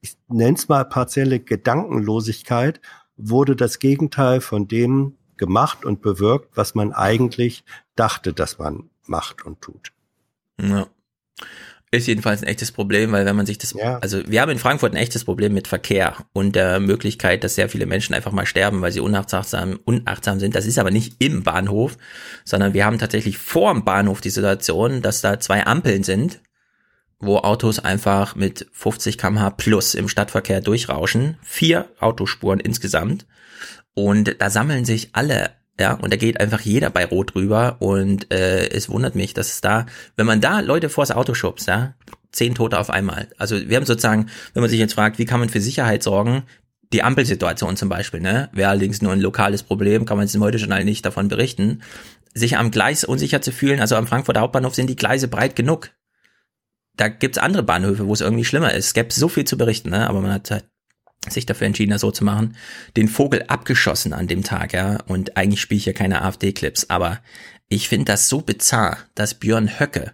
ich 0.00 0.16
nenne 0.28 0.56
es 0.56 0.68
mal 0.68 0.84
partielle 0.84 1.40
Gedankenlosigkeit, 1.40 2.80
wurde 3.16 3.54
das 3.56 3.78
Gegenteil 3.78 4.40
von 4.40 4.66
dem 4.66 5.14
gemacht 5.36 5.84
und 5.84 6.02
bewirkt, 6.02 6.56
was 6.56 6.74
man 6.74 6.92
eigentlich 6.92 7.64
dachte, 7.96 8.32
dass 8.32 8.58
man 8.58 8.90
macht 9.06 9.44
und 9.44 9.60
tut. 9.60 9.92
Ja. 10.60 10.86
Ist 11.90 12.08
jedenfalls 12.08 12.42
ein 12.42 12.48
echtes 12.48 12.72
Problem, 12.72 13.12
weil 13.12 13.24
wenn 13.24 13.36
man 13.36 13.46
sich 13.46 13.58
das, 13.58 13.72
ja. 13.72 13.98
also 13.98 14.20
wir 14.26 14.40
haben 14.40 14.50
in 14.50 14.58
Frankfurt 14.58 14.92
ein 14.92 14.96
echtes 14.96 15.24
Problem 15.24 15.54
mit 15.54 15.68
Verkehr 15.68 16.16
und 16.32 16.56
der 16.56 16.80
Möglichkeit, 16.80 17.44
dass 17.44 17.54
sehr 17.54 17.68
viele 17.68 17.86
Menschen 17.86 18.14
einfach 18.14 18.32
mal 18.32 18.46
sterben, 18.46 18.82
weil 18.82 18.90
sie 18.90 18.98
unachtsam, 18.98 19.78
unachtsam 19.84 20.40
sind. 20.40 20.56
Das 20.56 20.66
ist 20.66 20.78
aber 20.78 20.90
nicht 20.90 21.14
im 21.20 21.44
Bahnhof, 21.44 21.96
sondern 22.44 22.74
wir 22.74 22.84
haben 22.84 22.98
tatsächlich 22.98 23.38
vor 23.38 23.72
dem 23.72 23.84
Bahnhof 23.84 24.20
die 24.20 24.30
Situation, 24.30 25.02
dass 25.02 25.20
da 25.20 25.38
zwei 25.38 25.66
Ampeln 25.66 26.02
sind, 26.02 26.40
wo 27.20 27.38
Autos 27.38 27.78
einfach 27.78 28.34
mit 28.34 28.66
50 28.72 29.16
kmh 29.16 29.50
plus 29.50 29.94
im 29.94 30.08
Stadtverkehr 30.08 30.60
durchrauschen. 30.60 31.36
Vier 31.42 31.88
Autospuren 32.00 32.58
insgesamt. 32.58 33.24
Und 33.94 34.40
da 34.40 34.50
sammeln 34.50 34.84
sich 34.84 35.10
alle 35.12 35.52
ja, 35.78 35.94
und 35.94 36.12
da 36.12 36.16
geht 36.16 36.40
einfach 36.40 36.60
jeder 36.60 36.90
bei 36.90 37.04
Rot 37.04 37.34
rüber 37.34 37.76
und 37.80 38.32
äh, 38.32 38.68
es 38.68 38.88
wundert 38.88 39.16
mich, 39.16 39.34
dass 39.34 39.48
es 39.48 39.60
da, 39.60 39.86
wenn 40.16 40.26
man 40.26 40.40
da 40.40 40.60
Leute 40.60 40.88
vors 40.88 41.10
Auto 41.10 41.34
schubst, 41.34 41.66
ja, 41.66 41.94
zehn 42.30 42.54
Tote 42.54 42.78
auf 42.78 42.90
einmal. 42.90 43.28
Also 43.38 43.56
wir 43.68 43.76
haben 43.76 43.86
sozusagen, 43.86 44.28
wenn 44.52 44.60
man 44.60 44.70
sich 44.70 44.78
jetzt 44.78 44.94
fragt, 44.94 45.18
wie 45.18 45.24
kann 45.24 45.40
man 45.40 45.48
für 45.48 45.60
Sicherheit 45.60 46.02
sorgen, 46.02 46.44
die 46.92 47.02
Ampelsituation 47.02 47.76
zum 47.76 47.88
Beispiel, 47.88 48.20
ne, 48.20 48.50
wäre 48.52 48.70
allerdings 48.70 49.02
nur 49.02 49.12
ein 49.12 49.20
lokales 49.20 49.64
Problem, 49.64 50.04
kann 50.04 50.16
man 50.16 50.26
jetzt 50.26 50.34
im 50.36 50.42
Heute-Journal 50.42 50.84
nicht 50.84 51.04
davon 51.04 51.26
berichten, 51.26 51.82
sich 52.34 52.56
am 52.56 52.70
Gleis 52.70 53.02
unsicher 53.02 53.42
zu 53.42 53.50
fühlen, 53.50 53.80
also 53.80 53.96
am 53.96 54.06
Frankfurter 54.06 54.40
Hauptbahnhof 54.40 54.74
sind 54.76 54.88
die 54.88 54.96
Gleise 54.96 55.26
breit 55.26 55.56
genug. 55.56 55.90
Da 56.96 57.08
gibt's 57.08 57.38
andere 57.38 57.64
Bahnhöfe, 57.64 58.06
wo 58.06 58.12
es 58.12 58.20
irgendwie 58.20 58.44
schlimmer 58.44 58.72
ist. 58.72 58.86
Es 58.86 58.94
gäbe 58.94 59.12
so 59.12 59.28
viel 59.28 59.44
zu 59.44 59.58
berichten, 59.58 59.90
ne? 59.90 60.08
aber 60.08 60.20
man 60.20 60.32
hat 60.32 60.50
halt 60.52 60.64
sich 61.30 61.46
dafür 61.46 61.66
entschieden, 61.66 61.90
das 61.90 62.02
so 62.02 62.10
zu 62.10 62.24
machen, 62.24 62.56
den 62.96 63.08
Vogel 63.08 63.44
abgeschossen 63.48 64.12
an 64.12 64.26
dem 64.26 64.42
Tag, 64.42 64.72
ja. 64.72 64.98
Und 65.06 65.36
eigentlich 65.36 65.60
spiele 65.60 65.78
ich 65.78 65.86
ja 65.86 65.92
keine 65.92 66.22
AfD-Clips, 66.22 66.90
aber 66.90 67.20
ich 67.68 67.88
finde 67.88 68.06
das 68.06 68.28
so 68.28 68.40
bizarr, 68.40 68.98
dass 69.14 69.34
Björn 69.34 69.80
Höcke 69.80 70.12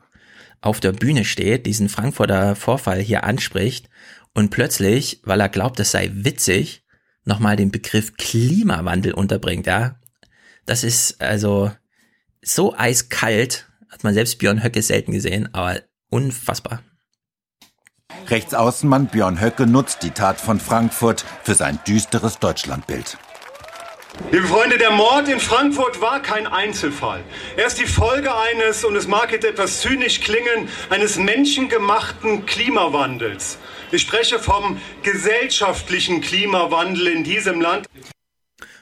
auf 0.60 0.80
der 0.80 0.92
Bühne 0.92 1.24
steht, 1.24 1.66
diesen 1.66 1.89
Frankfurter 1.89 2.55
Vorfall 2.55 3.00
hier 3.00 3.24
anspricht 3.24 3.89
und 4.34 4.50
plötzlich, 4.50 5.20
weil 5.24 5.40
er 5.40 5.48
glaubt, 5.48 5.80
es 5.80 5.90
sei 5.90 6.10
witzig, 6.12 6.84
nochmal 7.24 7.56
den 7.56 7.70
Begriff 7.70 8.14
Klimawandel 8.16 9.12
unterbringt, 9.12 9.66
ja. 9.66 10.00
Das 10.66 10.84
ist 10.84 11.20
also 11.20 11.72
so 12.42 12.74
eiskalt, 12.76 13.68
hat 13.89 14.05
man 14.05 14.14
selbst 14.14 14.39
Björn 14.39 14.62
Höcke 14.62 14.82
selten 14.82 15.12
gesehen, 15.12 15.52
aber 15.52 15.82
unfassbar. 16.10 16.82
Rechtsaußenmann 18.28 19.06
Björn 19.08 19.40
Höcke 19.40 19.66
nutzt 19.66 20.02
die 20.02 20.10
Tat 20.10 20.40
von 20.40 20.60
Frankfurt 20.60 21.24
für 21.42 21.55
sein 21.55 21.78
düsteres 21.86 22.39
Deutschlandbild. 22.39 23.18
Liebe 24.32 24.47
Freunde, 24.47 24.76
der 24.76 24.90
Mord 24.90 25.28
in 25.28 25.40
Frankfurt 25.40 26.00
war 26.00 26.20
kein 26.20 26.47
Einzelfall. 26.47 27.22
Er 27.56 27.66
ist 27.66 27.78
die 27.80 27.86
Folge 27.86 28.30
eines, 28.34 28.84
und 28.84 28.94
es 28.97 29.06
mag 29.08 29.32
jetzt 29.32 29.44
etwas 29.44 29.80
zynisch 29.80 30.20
klingen, 30.20 30.68
eines 30.89 31.16
menschengemachten 31.16 32.47
Klimawandels. 32.47 33.58
Ich 33.92 34.02
spreche 34.02 34.39
vom 34.39 34.80
gesellschaftlichen 35.02 36.20
Klimawandel 36.20 37.08
in 37.08 37.24
diesem 37.24 37.60
Land. 37.60 37.86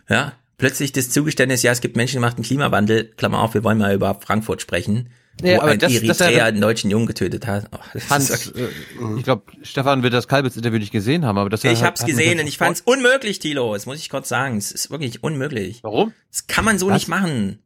Ja, 0.09 0.33
plötzlich 0.59 0.93
das 0.93 1.11
Zugeständnis, 1.11 1.63
ja, 1.63 1.73
es 1.73 1.81
gibt 1.81 1.97
menschengemachten 1.97 2.45
Klimawandel. 2.45 3.05
Klammer 3.17 3.41
auf, 3.41 3.55
wir 3.55 3.65
wollen 3.65 3.79
mal 3.79 3.95
über 3.95 4.19
Frankfurt 4.21 4.61
sprechen. 4.61 5.11
Nee, 5.43 5.57
wo 5.57 5.61
aber 5.61 5.71
ein 5.73 5.79
das, 5.79 5.93
Eritreer 5.93 6.31
das 6.31 6.41
einen 6.49 6.61
deutschen 6.61 6.91
Jungen 6.91 7.07
getötet 7.07 7.47
hat. 7.47 7.67
Oh, 7.73 7.79
Hans, 8.11 8.51
äh, 8.51 8.69
ich 9.17 9.25
glaube, 9.25 9.45
Stefan 9.63 10.03
wird 10.03 10.13
das 10.13 10.27
Kalbitz-Interview 10.27 10.79
nicht 10.79 10.91
gesehen 10.91 11.25
haben, 11.25 11.39
aber 11.39 11.49
das 11.49 11.63
Ich 11.65 11.83
hab's 11.83 12.05
gesehen 12.05 12.41
und 12.41 12.47
ich 12.47 12.59
fand's 12.59 12.81
unmöglich, 12.81 13.39
Tilo. 13.39 13.75
Das 13.75 13.87
muss 13.87 13.99
ich 13.99 14.11
kurz 14.11 14.29
sagen. 14.29 14.57
Es 14.57 14.73
ist 14.73 14.91
wirklich 14.91 15.23
unmöglich. 15.23 15.83
Warum? 15.83 16.13
Das 16.31 16.47
kann 16.47 16.65
man 16.65 16.79
so 16.79 16.89
Was? 16.89 16.95
nicht 16.95 17.09
machen. 17.09 17.63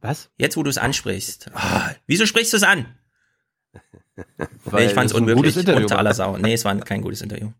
Was? 0.00 0.30
Jetzt, 0.36 0.56
wo 0.56 0.62
du 0.62 0.70
es 0.70 0.78
ansprichst. 0.78 1.50
Oh, 1.54 1.80
wieso 2.06 2.26
sprichst 2.26 2.52
du 2.52 2.56
es 2.56 2.62
an? 2.62 2.86
nee, 4.72 4.86
ich 4.86 4.92
fand's 4.92 5.12
unmöglich. 5.12 5.56
Unter 5.56 5.98
aller 5.98 6.14
Sau. 6.14 6.36
Nee, 6.36 6.54
es 6.54 6.64
war 6.64 6.76
kein 6.78 7.00
gutes 7.00 7.22
Interview. 7.22 7.52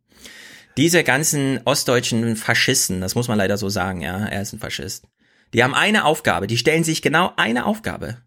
Diese 0.77 1.05
ganzen 1.05 1.61
ostdeutschen 1.65 2.35
Faschisten, 2.37 3.01
das 3.01 3.15
muss 3.15 3.29
man 3.29 3.39
leider 3.39 3.57
so 3.57 3.69
sagen, 3.69 4.01
ja, 4.01 4.27
er 4.27 4.43
ist 4.43 4.53
ein 4.53 4.59
Faschist. 4.59 5.07
Die 5.53 5.63
haben 5.63 5.75
eine 5.75 6.05
Aufgabe, 6.05 6.49
die 6.49 6.59
stellen 6.59 6.83
sich 6.83 7.01
genau 7.01 7.33
eine 7.37 7.65
Aufgabe. 7.65 8.19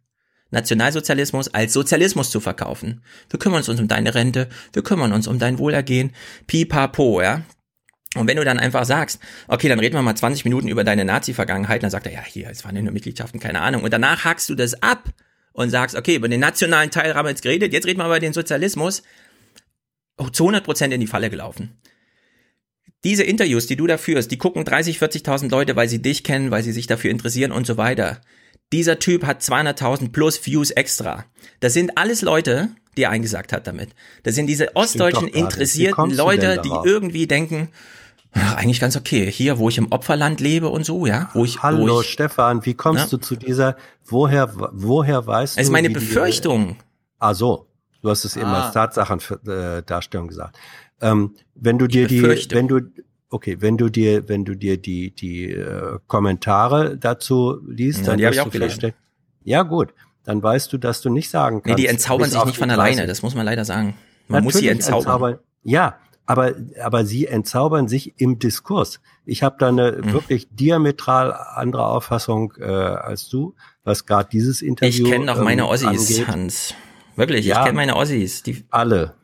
Nationalsozialismus 0.51 1.53
als 1.53 1.73
Sozialismus 1.73 2.29
zu 2.29 2.39
verkaufen. 2.39 3.01
Wir 3.29 3.39
kümmern 3.39 3.63
uns 3.67 3.79
um 3.79 3.87
deine 3.87 4.15
Rente, 4.15 4.47
wir 4.73 4.83
kümmern 4.83 5.11
uns 5.11 5.27
um 5.27 5.39
dein 5.39 5.59
Wohlergehen, 5.59 6.13
pipapo, 6.47 7.21
ja. 7.21 7.43
Und 8.15 8.27
wenn 8.27 8.37
du 8.37 8.45
dann 8.45 8.57
einfach 8.57 8.85
sagst, 8.85 9.19
okay, 9.47 9.67
dann 9.67 9.79
reden 9.79 9.95
wir 9.95 10.01
mal 10.01 10.15
20 10.15 10.45
Minuten 10.45 10.69
über 10.69 10.83
deine 10.83 11.05
Nazi-Vergangenheit, 11.05 11.83
dann 11.83 11.91
sagt 11.91 12.07
er, 12.07 12.13
ja, 12.13 12.23
hier, 12.23 12.49
es 12.49 12.63
waren 12.63 12.75
ja 12.75 12.81
nur 12.81 12.93
Mitgliedschaften, 12.93 13.39
keine 13.39 13.61
Ahnung. 13.61 13.83
Und 13.83 13.91
danach 13.91 14.23
hackst 14.23 14.49
du 14.49 14.55
das 14.55 14.81
ab 14.81 15.09
und 15.51 15.69
sagst, 15.69 15.95
okay, 15.95 16.15
über 16.15 16.29
den 16.29 16.39
nationalen 16.39 16.89
Teil 16.89 17.13
haben 17.13 17.25
wir 17.25 17.31
jetzt 17.31 17.43
geredet, 17.43 17.73
jetzt 17.73 17.85
reden 17.85 17.99
wir 17.99 18.05
über 18.05 18.19
den 18.19 18.33
Sozialismus. 18.33 19.03
Oh, 20.17 20.29
zu 20.29 20.45
100 20.45 20.63
Prozent 20.63 20.93
in 20.93 21.01
die 21.01 21.07
Falle 21.07 21.29
gelaufen. 21.29 21.77
Diese 23.03 23.23
Interviews, 23.23 23.67
die 23.67 23.75
du 23.75 23.85
da 23.85 23.97
führst, 23.97 24.31
die 24.31 24.37
gucken 24.37 24.65
30, 24.65 24.97
40.000 24.97 25.51
Leute, 25.51 25.75
weil 25.75 25.87
sie 25.87 26.01
dich 26.01 26.23
kennen, 26.23 26.49
weil 26.49 26.63
sie 26.63 26.71
sich 26.71 26.87
dafür 26.87 27.11
interessieren 27.11 27.51
und 27.51 27.67
so 27.67 27.77
weiter 27.77 28.21
dieser 28.73 28.99
Typ 28.99 29.25
hat 29.25 29.41
200.000 29.41 30.11
plus 30.11 30.45
Views 30.45 30.71
extra. 30.71 31.25
Das 31.59 31.73
sind 31.73 31.97
alles 31.97 32.21
Leute, 32.21 32.69
die 32.97 33.03
er 33.03 33.11
eingesagt 33.11 33.53
hat 33.53 33.67
damit. 33.67 33.89
Das 34.23 34.35
sind 34.35 34.47
diese 34.47 34.75
ostdeutschen 34.75 35.27
interessierten 35.27 36.11
Leute, 36.11 36.61
die 36.63 36.71
irgendwie 36.83 37.27
denken, 37.27 37.69
ach, 38.33 38.55
eigentlich 38.55 38.79
ganz 38.79 38.95
okay, 38.95 39.31
hier, 39.31 39.57
wo 39.57 39.69
ich 39.69 39.77
im 39.77 39.91
Opferland 39.91 40.41
lebe 40.41 40.69
und 40.69 40.85
so, 40.85 41.05
ja, 41.05 41.29
wo 41.33 41.45
ich. 41.45 41.63
Hallo 41.63 41.87
wo 41.87 42.01
ich, 42.01 42.09
Stefan, 42.09 42.65
wie 42.65 42.73
kommst 42.73 43.05
ja? 43.05 43.09
du 43.09 43.17
zu 43.17 43.35
dieser, 43.35 43.77
woher, 44.05 44.51
woher 44.73 45.25
weißt 45.25 45.55
du? 45.55 45.59
Das 45.59 45.67
ist 45.67 45.71
meine 45.71 45.89
Befürchtung. 45.89 46.69
Die, 46.69 46.75
ah 47.19 47.33
so, 47.33 47.67
du 48.01 48.09
hast 48.09 48.25
es 48.25 48.35
eben 48.35 48.47
ah. 48.47 48.65
als 48.65 48.73
Tatsachendarstellung 48.73 50.27
gesagt. 50.27 50.57
Ähm, 50.99 51.35
wenn 51.55 51.77
du 51.77 51.87
dir 51.87 52.07
die, 52.07 52.23
wenn 52.23 52.67
du, 52.67 52.81
Okay, 53.29 53.57
wenn 53.59 53.77
du 53.77 53.89
dir, 53.89 54.29
wenn 54.29 54.45
du 54.45 54.55
dir 54.55 54.77
die 54.77 55.11
die 55.11 55.51
äh, 55.51 55.99
Kommentare 56.07 56.97
dazu 56.97 57.59
liest, 57.67 58.07
ja, 58.07 58.15
dann 58.15 58.19
ich 58.19 58.39
auch 58.39 58.49
gelesen. 58.49 58.93
Ja 59.43 59.63
gut, 59.63 59.93
dann 60.23 60.41
weißt 60.41 60.71
du, 60.71 60.77
dass 60.77 61.01
du 61.01 61.09
nicht 61.09 61.29
sagen 61.29 61.61
kannst. 61.61 61.77
Nee, 61.77 61.83
die 61.83 61.87
entzaubern 61.87 62.29
sich 62.29 62.43
nicht 62.45 62.57
von 62.57 62.69
alleine, 62.69 63.05
das 63.05 63.21
muss 63.21 63.35
man 63.35 63.45
leider 63.45 63.65
sagen. 63.65 63.95
Man 64.27 64.43
Natürlich 64.43 64.43
muss 64.43 64.61
sie 64.61 64.67
entzaubern. 64.67 65.33
entzaubern. 65.33 65.39
Ja, 65.63 65.97
aber 66.25 66.53
aber 66.83 67.05
sie 67.05 67.27
entzaubern 67.27 67.87
sich 67.87 68.19
im 68.19 68.39
Diskurs. 68.39 68.99
Ich 69.25 69.43
habe 69.43 69.55
da 69.59 69.69
eine 69.69 69.97
hm. 69.97 70.13
wirklich 70.13 70.47
diametral 70.51 71.33
andere 71.33 71.87
Auffassung 71.87 72.53
äh, 72.59 72.65
als 72.65 73.29
du, 73.29 73.55
was 73.83 74.05
gerade 74.05 74.29
dieses 74.29 74.61
Interview 74.61 75.05
Ich 75.05 75.11
kenne 75.11 75.33
meine 75.35 75.63
ähm, 75.63 75.67
Ossis, 75.67 75.87
angeht. 75.87 76.27
Hans. 76.27 76.73
Wirklich, 77.15 77.45
ja, 77.45 77.59
ich 77.59 77.65
kenne 77.65 77.75
meine 77.75 77.95
Ossis. 77.95 78.43
Die 78.43 78.65
alle. 78.69 79.15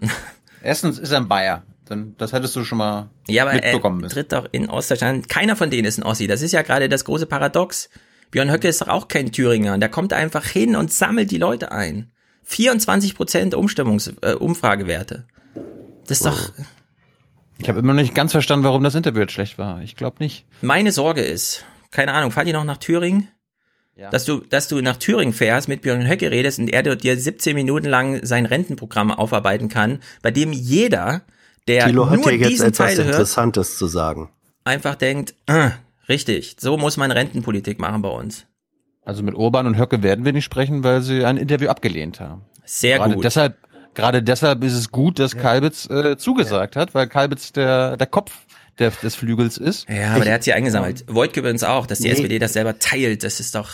Erstens 0.62 0.98
ist 0.98 1.12
er 1.12 1.18
ein 1.18 1.28
Bayer. 1.28 1.62
Dann, 1.90 2.14
das 2.18 2.32
hättest 2.32 2.54
du 2.56 2.64
schon 2.64 2.78
mal 2.78 3.10
ja, 3.26 3.44
aber 3.44 3.54
mitbekommen 3.54 4.02
er 4.04 4.10
tritt 4.10 4.32
doch 4.32 4.46
in 4.52 4.68
Ostdeutschland. 4.68 5.28
Keiner 5.28 5.56
von 5.56 5.70
denen 5.70 5.86
ist 5.86 5.98
ein 5.98 6.04
Ossi. 6.04 6.26
Das 6.26 6.42
ist 6.42 6.52
ja 6.52 6.62
gerade 6.62 6.88
das 6.88 7.04
große 7.04 7.26
Paradox. 7.26 7.88
Björn 8.30 8.50
Höcke 8.50 8.68
ist 8.68 8.82
doch 8.82 8.88
auch 8.88 9.08
kein 9.08 9.32
Thüringer. 9.32 9.78
Der 9.78 9.88
kommt 9.88 10.12
einfach 10.12 10.44
hin 10.44 10.76
und 10.76 10.92
sammelt 10.92 11.30
die 11.30 11.38
Leute 11.38 11.72
ein. 11.72 12.10
24 12.44 13.14
Prozent 13.14 13.54
Umstimmungs 13.54 14.12
äh, 14.22 14.32
Umfragewerte. 14.32 15.26
Das 16.06 16.18
ist 16.18 16.26
doch. 16.26 16.52
Ich 17.58 17.68
habe 17.68 17.80
immer 17.80 17.92
noch 17.92 18.02
nicht 18.02 18.14
ganz 18.14 18.32
verstanden, 18.32 18.64
warum 18.64 18.84
das 18.84 18.94
Interview 18.94 19.20
jetzt 19.20 19.32
schlecht 19.32 19.58
war. 19.58 19.82
Ich 19.82 19.96
glaube 19.96 20.16
nicht. 20.20 20.46
Meine 20.62 20.92
Sorge 20.92 21.22
ist, 21.22 21.64
keine 21.90 22.12
Ahnung, 22.14 22.30
fahrt 22.30 22.46
ihr 22.46 22.52
noch 22.52 22.64
nach 22.64 22.76
Thüringen? 22.76 23.28
Ja. 23.96 24.10
Dass 24.10 24.24
du, 24.24 24.38
dass 24.38 24.68
du 24.68 24.80
nach 24.80 24.96
Thüringen 24.96 25.34
fährst, 25.34 25.68
mit 25.68 25.82
Björn 25.82 26.08
Höcke 26.08 26.30
redest 26.30 26.60
und 26.60 26.68
er 26.68 26.82
dir 26.94 27.18
17 27.18 27.54
Minuten 27.54 27.88
lang 27.88 28.24
sein 28.24 28.46
Rentenprogramm 28.46 29.10
aufarbeiten 29.10 29.68
kann, 29.68 29.98
bei 30.22 30.30
dem 30.30 30.52
jeder 30.52 31.22
der 31.68 31.86
Thilo 31.86 32.06
nur 32.06 32.10
hat 32.10 32.24
ja 32.26 32.48
diesen 32.48 32.66
jetzt 32.66 32.80
etwas 32.80 32.96
Teil 32.96 33.06
Interessantes 33.06 33.68
hört, 33.68 33.78
zu 33.78 33.86
sagen. 33.86 34.30
Einfach 34.64 34.94
denkt, 34.96 35.34
äh, 35.46 35.70
richtig, 36.08 36.56
so 36.58 36.76
muss 36.76 36.96
man 36.96 37.10
Rentenpolitik 37.10 37.78
machen 37.78 38.02
bei 38.02 38.08
uns. 38.08 38.46
Also 39.04 39.22
mit 39.22 39.34
Urban 39.34 39.66
und 39.66 39.78
Höcke 39.78 40.02
werden 40.02 40.24
wir 40.24 40.32
nicht 40.32 40.44
sprechen, 40.44 40.84
weil 40.84 41.00
sie 41.00 41.24
ein 41.24 41.36
Interview 41.36 41.68
abgelehnt 41.68 42.20
haben. 42.20 42.42
Sehr 42.64 42.98
gerade 42.98 43.14
gut. 43.14 43.24
Deshalb, 43.24 43.56
gerade 43.94 44.22
deshalb 44.22 44.62
ist 44.62 44.74
es 44.74 44.90
gut, 44.90 45.18
dass 45.18 45.32
ja. 45.32 45.40
Kalbitz 45.40 45.88
äh, 45.88 46.18
zugesagt 46.18 46.74
ja. 46.74 46.82
hat, 46.82 46.94
weil 46.94 47.06
Kalbitz 47.06 47.52
der, 47.52 47.96
der 47.96 48.06
Kopf 48.06 48.32
der, 48.78 48.90
des 48.90 49.14
Flügels 49.14 49.56
ist. 49.56 49.88
Ja, 49.88 50.10
aber 50.10 50.18
ich, 50.18 50.24
der 50.24 50.34
hat 50.34 50.44
sie 50.44 50.52
eingesammelt. 50.52 51.04
Voigt 51.08 51.36
übrigens 51.36 51.64
auch, 51.64 51.86
dass 51.86 51.98
die 51.98 52.08
nee. 52.08 52.12
SPD 52.12 52.38
das 52.38 52.52
selber 52.52 52.78
teilt. 52.78 53.24
Das 53.24 53.40
ist 53.40 53.54
doch 53.54 53.70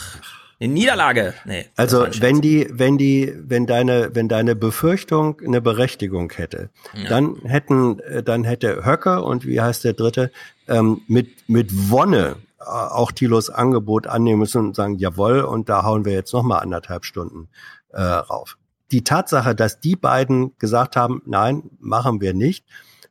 eine 0.59 0.73
Niederlage. 0.73 1.33
Nee, 1.45 1.65
also 1.75 2.07
wenn 2.19 2.41
die, 2.41 2.67
wenn 2.71 2.97
die, 2.97 3.33
wenn 3.37 3.65
deine, 3.65 4.11
wenn 4.13 4.29
deine 4.29 4.55
Befürchtung 4.55 5.41
eine 5.45 5.61
Berechtigung 5.61 6.31
hätte, 6.31 6.69
ja. 6.93 7.09
dann 7.09 7.37
hätten, 7.43 7.99
äh, 7.99 8.23
dann 8.23 8.43
hätte 8.43 8.85
Höcke 8.85 9.21
und 9.21 9.45
wie 9.45 9.61
heißt 9.61 9.83
der 9.83 9.93
dritte 9.93 10.31
ähm, 10.67 11.01
mit 11.07 11.49
mit 11.49 11.71
Wonne 11.89 12.37
äh, 12.59 12.63
auch 12.65 13.11
Thilos 13.11 13.49
Angebot 13.49 14.07
annehmen 14.07 14.39
müssen 14.39 14.67
und 14.67 14.75
sagen, 14.75 14.97
jawohl, 14.97 15.41
und 15.41 15.69
da 15.69 15.83
hauen 15.83 16.05
wir 16.05 16.13
jetzt 16.13 16.33
noch 16.33 16.43
mal 16.43 16.59
anderthalb 16.59 17.05
Stunden 17.05 17.49
äh, 17.89 18.01
rauf. 18.01 18.57
Die 18.91 19.03
Tatsache, 19.03 19.55
dass 19.55 19.79
die 19.79 19.95
beiden 19.95 20.57
gesagt 20.57 20.95
haben, 20.95 21.21
nein, 21.25 21.63
machen 21.79 22.21
wir 22.21 22.33
nicht, 22.33 22.65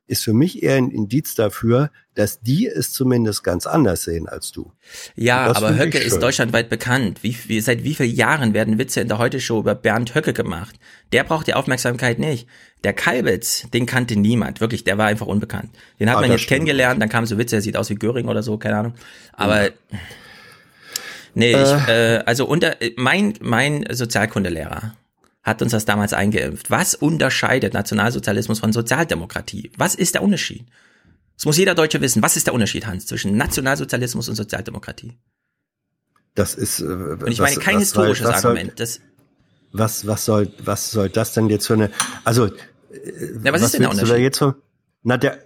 ist 0.06 0.24
für 0.24 0.34
mich 0.34 0.62
eher 0.62 0.76
ein 0.76 0.90
Indiz 0.90 1.34
dafür, 1.34 1.90
dass 2.14 2.40
die 2.40 2.66
es 2.66 2.92
zumindest 2.92 3.42
ganz 3.42 3.66
anders 3.66 4.04
sehen 4.04 4.28
als 4.28 4.52
du. 4.52 4.72
Ja, 5.16 5.54
aber 5.54 5.76
Höcke 5.76 5.98
ist 5.98 6.20
deutschlandweit 6.20 6.68
bekannt. 6.68 7.22
Wie, 7.22 7.36
wie, 7.46 7.60
seit 7.60 7.82
wie 7.84 7.94
vielen 7.94 8.14
Jahren 8.14 8.54
werden 8.54 8.78
Witze 8.78 9.00
in 9.00 9.08
der 9.08 9.18
Heute-Show 9.18 9.60
über 9.60 9.74
Bernd 9.74 10.14
Höcke 10.14 10.32
gemacht? 10.32 10.76
Der 11.12 11.24
braucht 11.24 11.46
die 11.46 11.54
Aufmerksamkeit 11.54 12.18
nicht. 12.18 12.48
Der 12.84 12.92
Kalbitz, 12.92 13.68
den 13.72 13.86
kannte 13.86 14.16
niemand. 14.16 14.60
Wirklich, 14.60 14.84
der 14.84 14.98
war 14.98 15.06
einfach 15.06 15.26
unbekannt. 15.26 15.70
Den 15.98 16.08
hat 16.08 16.18
ah, 16.18 16.20
man 16.20 16.30
jetzt 16.30 16.42
stimmt. 16.42 16.58
kennengelernt, 16.58 17.02
dann 17.02 17.08
kam 17.08 17.26
so 17.26 17.38
Witze, 17.38 17.56
der 17.56 17.62
sieht 17.62 17.76
aus 17.76 17.90
wie 17.90 17.96
Göring 17.96 18.28
oder 18.28 18.42
so, 18.42 18.58
keine 18.58 18.76
Ahnung. 18.76 18.94
Aber... 19.32 19.64
Ja. 19.64 19.70
Nee, 21.34 21.52
äh. 21.52 21.62
ich, 21.62 21.88
äh, 21.88 22.22
also 22.26 22.46
unter 22.46 22.76
mein 22.96 23.34
mein 23.40 23.84
Sozialkundelehrer 23.90 24.94
hat 25.42 25.62
uns 25.62 25.72
das 25.72 25.84
damals 25.84 26.12
eingeimpft. 26.12 26.70
Was 26.70 26.94
unterscheidet 26.94 27.74
Nationalsozialismus 27.74 28.60
von 28.60 28.72
Sozialdemokratie? 28.72 29.70
Was 29.76 29.94
ist 29.94 30.14
der 30.14 30.22
Unterschied? 30.22 30.64
Das 31.36 31.46
muss 31.46 31.56
jeder 31.56 31.74
Deutsche 31.74 32.00
wissen. 32.00 32.22
Was 32.22 32.36
ist 32.36 32.46
der 32.46 32.54
Unterschied, 32.54 32.86
Hans, 32.86 33.06
zwischen 33.06 33.36
Nationalsozialismus 33.36 34.28
und 34.28 34.36
Sozialdemokratie? 34.36 35.18
Das 36.34 36.54
ist. 36.54 36.80
Äh, 36.80 36.84
und 36.84 37.28
ich 37.28 37.40
meine 37.40 37.56
kein 37.56 37.76
was 37.76 37.82
historisches 37.82 38.26
soll, 38.40 38.52
Argument. 38.52 38.78
das, 38.78 39.00
was 39.72 40.06
was 40.06 40.24
soll 40.24 40.52
was 40.64 40.90
soll 40.90 41.08
das 41.08 41.32
denn 41.32 41.48
jetzt 41.48 41.66
für 41.66 41.74
eine? 41.74 41.90
Also. 42.24 42.46
Ja, 42.46 43.52
was, 43.52 43.54
was 43.54 43.62
ist 43.62 43.74
denn 43.74 43.82
der 43.82 43.90
Unterschied? 43.90 44.14
Da 44.14 44.18
jetzt 44.18 44.38
so, 44.38 44.54
na 45.02 45.16
der 45.16 45.38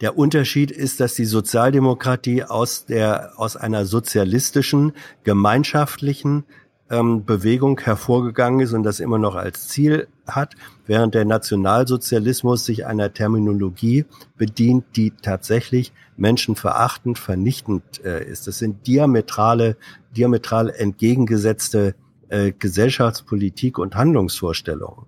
der 0.00 0.16
Unterschied 0.16 0.70
ist, 0.70 1.00
dass 1.00 1.14
die 1.14 1.24
Sozialdemokratie 1.24 2.44
aus 2.44 2.86
der 2.86 3.32
aus 3.36 3.56
einer 3.56 3.84
sozialistischen, 3.84 4.92
gemeinschaftlichen 5.24 6.44
ähm, 6.90 7.24
Bewegung 7.24 7.80
hervorgegangen 7.80 8.60
ist 8.60 8.72
und 8.72 8.82
das 8.82 9.00
immer 9.00 9.18
noch 9.18 9.34
als 9.34 9.68
Ziel 9.68 10.08
hat, 10.26 10.54
während 10.86 11.14
der 11.14 11.24
Nationalsozialismus 11.24 12.64
sich 12.64 12.86
einer 12.86 13.12
Terminologie 13.12 14.04
bedient, 14.36 14.84
die 14.96 15.10
tatsächlich 15.10 15.92
menschenverachtend, 16.16 17.18
vernichtend 17.18 18.04
äh, 18.04 18.24
ist. 18.24 18.46
Das 18.46 18.58
sind 18.58 18.86
diametrale, 18.86 19.76
diametral 20.16 20.70
entgegengesetzte 20.70 21.94
äh, 22.28 22.52
Gesellschaftspolitik 22.52 23.78
und 23.78 23.94
Handlungsvorstellungen. 23.94 25.06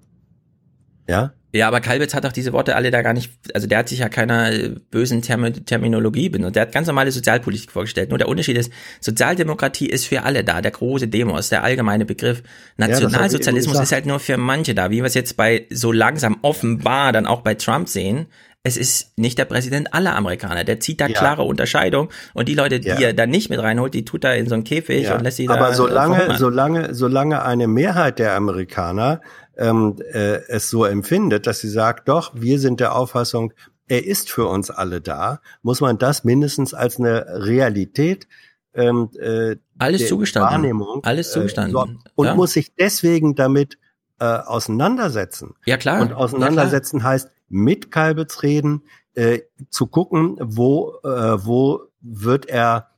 Ja? 1.09 1.33
Ja, 1.53 1.67
aber 1.67 1.81
Kalbitz 1.81 2.15
hat 2.15 2.25
doch 2.25 2.33
diese 2.33 2.53
Worte 2.53 2.77
alle 2.77 2.91
da 2.91 3.03
gar 3.03 3.13
nicht, 3.13 3.33
also 3.55 3.67
der 3.67 3.79
hat 3.79 3.89
sich 3.89 3.99
ja 3.99 4.09
keiner 4.09 4.53
äh, 4.53 4.75
bösen 4.91 5.21
Term 5.21 5.53
Terminologie 5.65 6.29
benutzt. 6.29 6.55
Der 6.55 6.63
hat 6.63 6.73
ganz 6.73 6.87
normale 6.87 7.11
Sozialpolitik 7.11 7.73
vorgestellt. 7.73 8.11
Nur 8.11 8.19
der 8.19 8.29
Unterschied 8.29 8.57
ist, 8.57 8.73
Sozialdemokratie 9.01 9.87
ist 9.87 10.07
für 10.07 10.23
alle 10.23 10.45
da, 10.45 10.63
der 10.63 10.71
große 10.71 11.09
Demos, 11.09 11.49
der 11.49 11.65
allgemeine 11.65 12.05
Begriff. 12.05 12.43
Nationalsozialismus 12.77 13.77
ja, 13.77 13.83
ist 13.83 13.93
halt 13.93 14.07
nur 14.07 14.21
für 14.21 14.37
manche 14.37 14.75
da, 14.75 14.91
wie 14.91 14.99
wir 14.99 15.05
es 15.05 15.15
jetzt 15.15 15.37
bei 15.37 15.67
so 15.71 15.91
langsam 15.91 16.39
offenbar 16.43 17.13
dann 17.13 17.27
auch 17.27 17.41
bei 17.41 17.55
Trump 17.55 17.89
sehen. 17.89 18.27
Es 18.63 18.77
ist 18.77 19.19
nicht 19.19 19.39
der 19.39 19.47
Präsident 19.47 19.95
aller 19.95 20.15
Amerikaner. 20.15 20.65
Der 20.65 20.81
zieht 20.81 21.01
da 21.01 21.07
ja. 21.07 21.19
klare 21.19 21.43
Unterscheidung 21.43 22.11
und 22.35 22.47
die 22.47 22.55
Leute, 22.55 22.79
die 22.79 22.89
ja. 22.89 23.01
er 23.01 23.15
da 23.15 23.27
nicht 23.27 23.49
mit 23.49 23.59
reinholt, 23.59 23.95
die 23.95 24.05
tut 24.05 24.23
er 24.23 24.37
in 24.37 24.47
so 24.47 24.55
einen 24.55 24.65
Käfig 24.65 25.11
und 25.11 25.23
lässt 25.23 25.39
sie 25.39 25.47
da. 25.47 25.55
Aber 25.55 25.75
solange, 25.75 26.37
solange, 26.37 26.95
solange 26.95 27.43
eine 27.43 27.67
Mehrheit 27.67 28.19
der 28.19 28.35
Amerikaner 28.35 29.23
ähm, 29.61 29.97
äh, 30.13 30.41
es 30.49 30.71
so 30.71 30.85
empfindet, 30.85 31.47
dass 31.47 31.61
sie 31.61 31.69
sagt, 31.69 32.09
doch, 32.09 32.33
wir 32.35 32.59
sind 32.59 32.81
der 32.81 32.97
Auffassung, 32.97 33.53
er 33.87 34.07
ist 34.07 34.31
für 34.31 34.47
uns 34.47 34.71
alle 34.71 35.01
da, 35.01 35.41
muss 35.63 35.81
man 35.81 35.99
das 35.99 36.25
mindestens 36.25 36.75
als 36.75 36.99
eine 36.99 37.27
Realität 37.29 38.27
ähm, 38.73 39.11
äh, 39.21 39.57
alles 39.79 40.09
zugestanden. 40.09 40.53
Wahrnehmung, 40.53 41.05
alles 41.05 41.33
zugestanden. 41.33 41.77
Äh, 41.77 41.87
so, 41.87 42.11
und 42.15 42.27
ja. 42.27 42.35
muss 42.35 42.53
sich 42.53 42.75
deswegen 42.75 43.35
damit 43.35 43.79
äh, 44.19 44.25
auseinandersetzen. 44.25 45.55
Ja 45.67 45.77
klar. 45.77 46.01
Und 46.01 46.13
auseinandersetzen 46.13 46.97
ja, 46.97 47.01
klar. 47.01 47.13
heißt 47.13 47.31
mit 47.49 47.91
Kalbitz 47.91 48.43
reden, 48.43 48.85
äh, 49.15 49.41
zu 49.71 49.89
gucken, 49.89 50.37
wo 50.41 50.95
äh, 51.03 51.45
wo 51.45 51.83
wird 52.01 52.49
er 52.49 52.91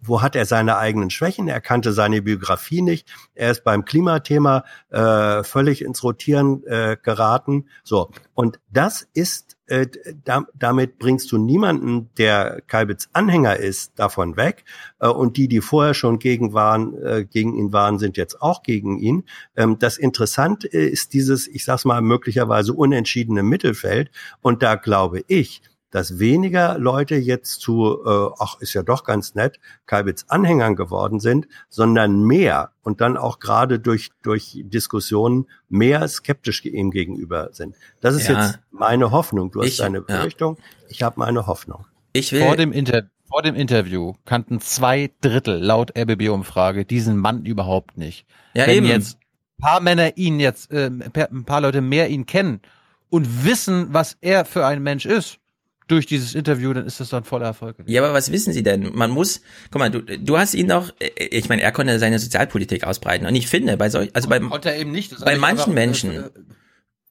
wo 0.00 0.22
hat 0.22 0.36
er 0.36 0.46
seine 0.46 0.78
eigenen 0.78 1.10
Schwächen? 1.10 1.48
Er 1.48 1.60
kannte 1.60 1.92
seine 1.92 2.22
Biografie 2.22 2.82
nicht. 2.82 3.08
Er 3.34 3.50
ist 3.50 3.64
beim 3.64 3.84
Klimathema 3.84 4.64
äh, 4.90 5.42
völlig 5.44 5.82
ins 5.82 6.02
Rotieren 6.02 6.64
äh, 6.66 6.96
geraten. 7.02 7.68
So 7.84 8.10
und 8.34 8.60
das 8.70 9.06
ist 9.14 9.58
äh, 9.68 9.86
da, 10.24 10.46
damit 10.54 10.98
bringst 10.98 11.30
du 11.30 11.38
niemanden, 11.38 12.10
der 12.16 12.62
Kalbitz 12.66 13.10
Anhänger 13.12 13.56
ist, 13.56 13.98
davon 13.98 14.36
weg. 14.36 14.64
Äh, 14.98 15.08
und 15.08 15.36
die, 15.36 15.48
die 15.48 15.60
vorher 15.60 15.94
schon 15.94 16.18
gegen 16.18 16.54
waren, 16.54 16.94
äh, 17.02 17.24
gegen 17.24 17.54
ihn 17.54 17.72
waren, 17.72 17.98
sind 17.98 18.16
jetzt 18.16 18.40
auch 18.40 18.62
gegen 18.62 18.98
ihn. 18.98 19.24
Ähm, 19.56 19.78
das 19.78 19.98
Interessante 19.98 20.68
ist 20.68 21.12
dieses, 21.12 21.46
ich 21.46 21.64
sag's 21.64 21.84
mal, 21.84 22.00
möglicherweise 22.00 22.72
unentschiedene 22.72 23.42
Mittelfeld. 23.42 24.10
Und 24.40 24.62
da 24.62 24.76
glaube 24.76 25.22
ich, 25.26 25.62
dass 25.90 26.18
weniger 26.18 26.78
Leute 26.78 27.16
jetzt 27.16 27.60
zu, 27.60 27.98
äh, 28.04 28.30
ach, 28.38 28.60
ist 28.60 28.74
ja 28.74 28.82
doch 28.82 29.04
ganz 29.04 29.34
nett, 29.34 29.58
Kalbitz 29.86 30.26
Anhängern 30.28 30.76
geworden 30.76 31.20
sind, 31.20 31.48
sondern 31.68 32.22
mehr 32.22 32.72
und 32.82 33.00
dann 33.00 33.16
auch 33.16 33.38
gerade 33.38 33.78
durch, 33.78 34.10
durch 34.22 34.62
Diskussionen 34.64 35.46
mehr 35.68 36.06
skeptisch 36.08 36.64
ihm 36.64 36.90
gegenüber 36.90 37.50
sind. 37.52 37.76
Das 38.00 38.14
ist 38.14 38.28
ja. 38.28 38.40
jetzt 38.40 38.60
meine 38.70 39.10
Hoffnung. 39.10 39.50
Du 39.50 39.60
hast 39.60 39.68
ich, 39.68 39.76
deine 39.78 40.02
Befürchtung, 40.02 40.56
ja. 40.58 40.86
ich 40.88 41.02
habe 41.02 41.18
meine 41.18 41.46
Hoffnung. 41.46 41.86
Ich 42.12 42.32
will 42.32 42.42
vor 42.42 42.56
dem 42.56 42.72
Inter 42.72 43.04
vor 43.30 43.42
dem 43.42 43.54
Interview 43.54 44.14
kannten 44.24 44.58
zwei 44.60 45.10
Drittel 45.20 45.62
laut 45.62 45.92
RBB-Umfrage 45.96 46.86
diesen 46.86 47.18
Mann 47.18 47.44
überhaupt 47.44 47.98
nicht. 47.98 48.26
Ja, 48.54 48.66
Wenn 48.66 48.78
eben. 48.78 48.86
jetzt 48.86 49.18
ein 49.18 49.62
paar 49.62 49.80
Männer 49.80 50.16
ihn 50.16 50.40
jetzt, 50.40 50.72
äh, 50.72 50.86
ein 50.86 51.44
paar 51.44 51.60
Leute 51.60 51.82
mehr 51.82 52.08
ihn 52.08 52.24
kennen 52.24 52.62
und 53.10 53.44
wissen, 53.44 53.88
was 53.92 54.16
er 54.22 54.46
für 54.46 54.64
ein 54.66 54.82
Mensch 54.82 55.04
ist, 55.04 55.40
durch 55.88 56.06
dieses 56.06 56.34
Interview, 56.34 56.72
dann 56.72 56.86
ist 56.86 57.00
das 57.00 57.08
dann 57.08 57.24
voller 57.24 57.46
Erfolg. 57.46 57.76
Ja, 57.86 58.02
aber 58.02 58.14
was 58.14 58.30
wissen 58.30 58.52
Sie 58.52 58.62
denn? 58.62 58.94
Man 58.94 59.10
muss, 59.10 59.40
guck 59.70 59.80
mal, 59.80 59.90
du, 59.90 60.02
du 60.02 60.38
hast 60.38 60.54
ihn 60.54 60.68
doch, 60.68 60.92
äh, 61.00 61.24
ich 61.24 61.48
meine, 61.48 61.62
er 61.62 61.72
konnte 61.72 61.98
seine 61.98 62.18
Sozialpolitik 62.18 62.84
ausbreiten. 62.84 63.26
Und 63.26 63.34
ich 63.34 63.48
finde, 63.48 63.76
bei 63.76 63.88
solch, 63.88 64.10
also 64.14 64.28
beim, 64.28 64.52
er 64.52 64.76
eben 64.76 64.92
nicht, 64.92 65.18
bei 65.24 65.36
manchen 65.36 65.74
Menschen 65.74 66.12
äh, 66.12 66.30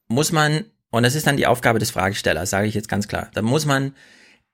muss 0.08 0.32
man, 0.32 0.64
und 0.90 1.02
das 1.02 1.14
ist 1.14 1.26
dann 1.26 1.36
die 1.36 1.46
Aufgabe 1.46 1.78
des 1.78 1.90
Fragestellers, 1.90 2.50
sage 2.50 2.68
ich 2.68 2.74
jetzt 2.74 2.88
ganz 2.88 3.08
klar, 3.08 3.30
da 3.34 3.42
muss 3.42 3.66
man 3.66 3.94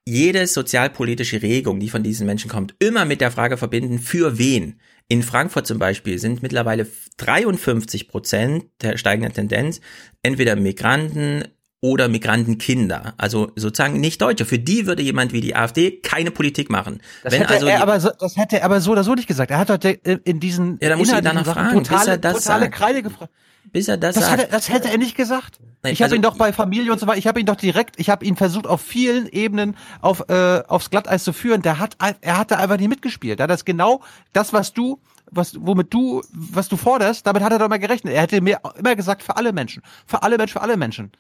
jede 0.06 0.46
sozialpolitische 0.46 1.40
Regung, 1.40 1.80
die 1.80 1.88
von 1.88 2.02
diesen 2.02 2.26
Menschen 2.26 2.50
kommt, 2.50 2.74
immer 2.78 3.04
mit 3.04 3.20
der 3.20 3.30
Frage 3.30 3.56
verbinden, 3.56 3.98
für 3.98 4.38
wen? 4.38 4.80
In 5.08 5.22
Frankfurt 5.22 5.66
zum 5.66 5.78
Beispiel 5.78 6.18
sind 6.18 6.42
mittlerweile 6.42 6.86
53 7.18 8.08
Prozent 8.08 8.64
der 8.80 8.96
steigenden 8.96 9.34
Tendenz 9.34 9.80
entweder 10.22 10.56
Migranten, 10.56 11.44
oder 11.84 12.08
Migrantenkinder, 12.08 13.12
also 13.18 13.52
sozusagen 13.56 14.00
nicht 14.00 14.22
Deutsche. 14.22 14.46
Für 14.46 14.58
die 14.58 14.86
würde 14.86 15.02
jemand 15.02 15.34
wie 15.34 15.42
die 15.42 15.54
AfD 15.54 15.90
keine 15.90 16.30
Politik 16.30 16.70
machen. 16.70 17.02
Das, 17.22 17.34
Wenn 17.34 17.42
hätte, 17.42 17.52
also 17.52 17.66
er 17.66 17.82
aber 17.82 18.00
so, 18.00 18.08
das 18.18 18.38
hätte 18.38 18.60
er 18.60 18.64
aber 18.64 18.80
so 18.80 18.92
oder 18.92 19.04
so 19.04 19.14
nicht 19.14 19.28
gesagt. 19.28 19.50
Er 19.50 19.58
hat 19.58 19.68
heute 19.68 19.90
in 19.90 20.40
diesen 20.40 20.78
ja, 20.80 20.88
da 20.88 20.96
muss 20.96 21.12
ich 21.12 21.20
danach 21.20 21.44
fragen, 21.44 21.84
totale, 21.84 21.98
bis 21.98 22.08
er 22.08 22.16
das 22.16 22.44
totale 22.44 22.64
sagt. 22.64 22.74
Kreide 22.74 23.02
gefragt. 23.02 23.30
Bis 23.70 23.88
er 23.88 23.98
das, 23.98 24.14
das 24.14 24.24
sagt. 24.24 24.40
Hätte, 24.40 24.50
das 24.50 24.70
hätte 24.70 24.88
er 24.88 24.96
nicht 24.96 25.14
gesagt. 25.14 25.60
Nein, 25.82 25.92
ich 25.92 25.98
habe 26.00 26.04
also, 26.04 26.16
ihn 26.16 26.22
doch 26.22 26.38
bei 26.38 26.54
Familie 26.54 26.90
und 26.90 26.98
so 26.98 27.06
weiter, 27.06 27.18
ich 27.18 27.26
habe 27.26 27.38
ihn 27.38 27.44
doch 27.44 27.56
direkt, 27.56 28.00
ich 28.00 28.08
habe 28.08 28.24
ihn 28.24 28.36
versucht 28.36 28.66
auf 28.66 28.80
vielen 28.80 29.26
Ebenen 29.26 29.76
auf 30.00 30.24
äh, 30.30 30.62
aufs 30.66 30.88
Glatteis 30.88 31.22
zu 31.22 31.34
führen. 31.34 31.60
Der 31.60 31.80
hat 31.80 31.98
er 32.22 32.38
hat 32.38 32.50
da 32.50 32.56
einfach 32.56 32.78
nicht 32.78 32.88
mitgespielt. 32.88 33.40
Da 33.40 33.46
das 33.46 33.66
genau 33.66 34.00
das, 34.32 34.54
was 34.54 34.72
du 34.72 35.00
was, 35.30 35.54
womit 35.58 35.92
du, 35.92 36.22
was 36.32 36.68
du 36.68 36.76
forderst, 36.76 37.26
damit 37.26 37.42
hat 37.42 37.52
er 37.52 37.58
doch 37.58 37.68
mal 37.68 37.78
gerechnet. 37.78 38.14
Er 38.14 38.22
hätte 38.22 38.40
mir 38.40 38.58
immer 38.78 38.94
gesagt, 38.96 39.22
für 39.22 39.36
alle 39.36 39.52
Menschen. 39.52 39.82
Für 40.06 40.22
alle 40.22 40.36
Menschen, 40.36 40.52
für 40.52 40.62
alle 40.62 40.76
Menschen. 40.76 41.12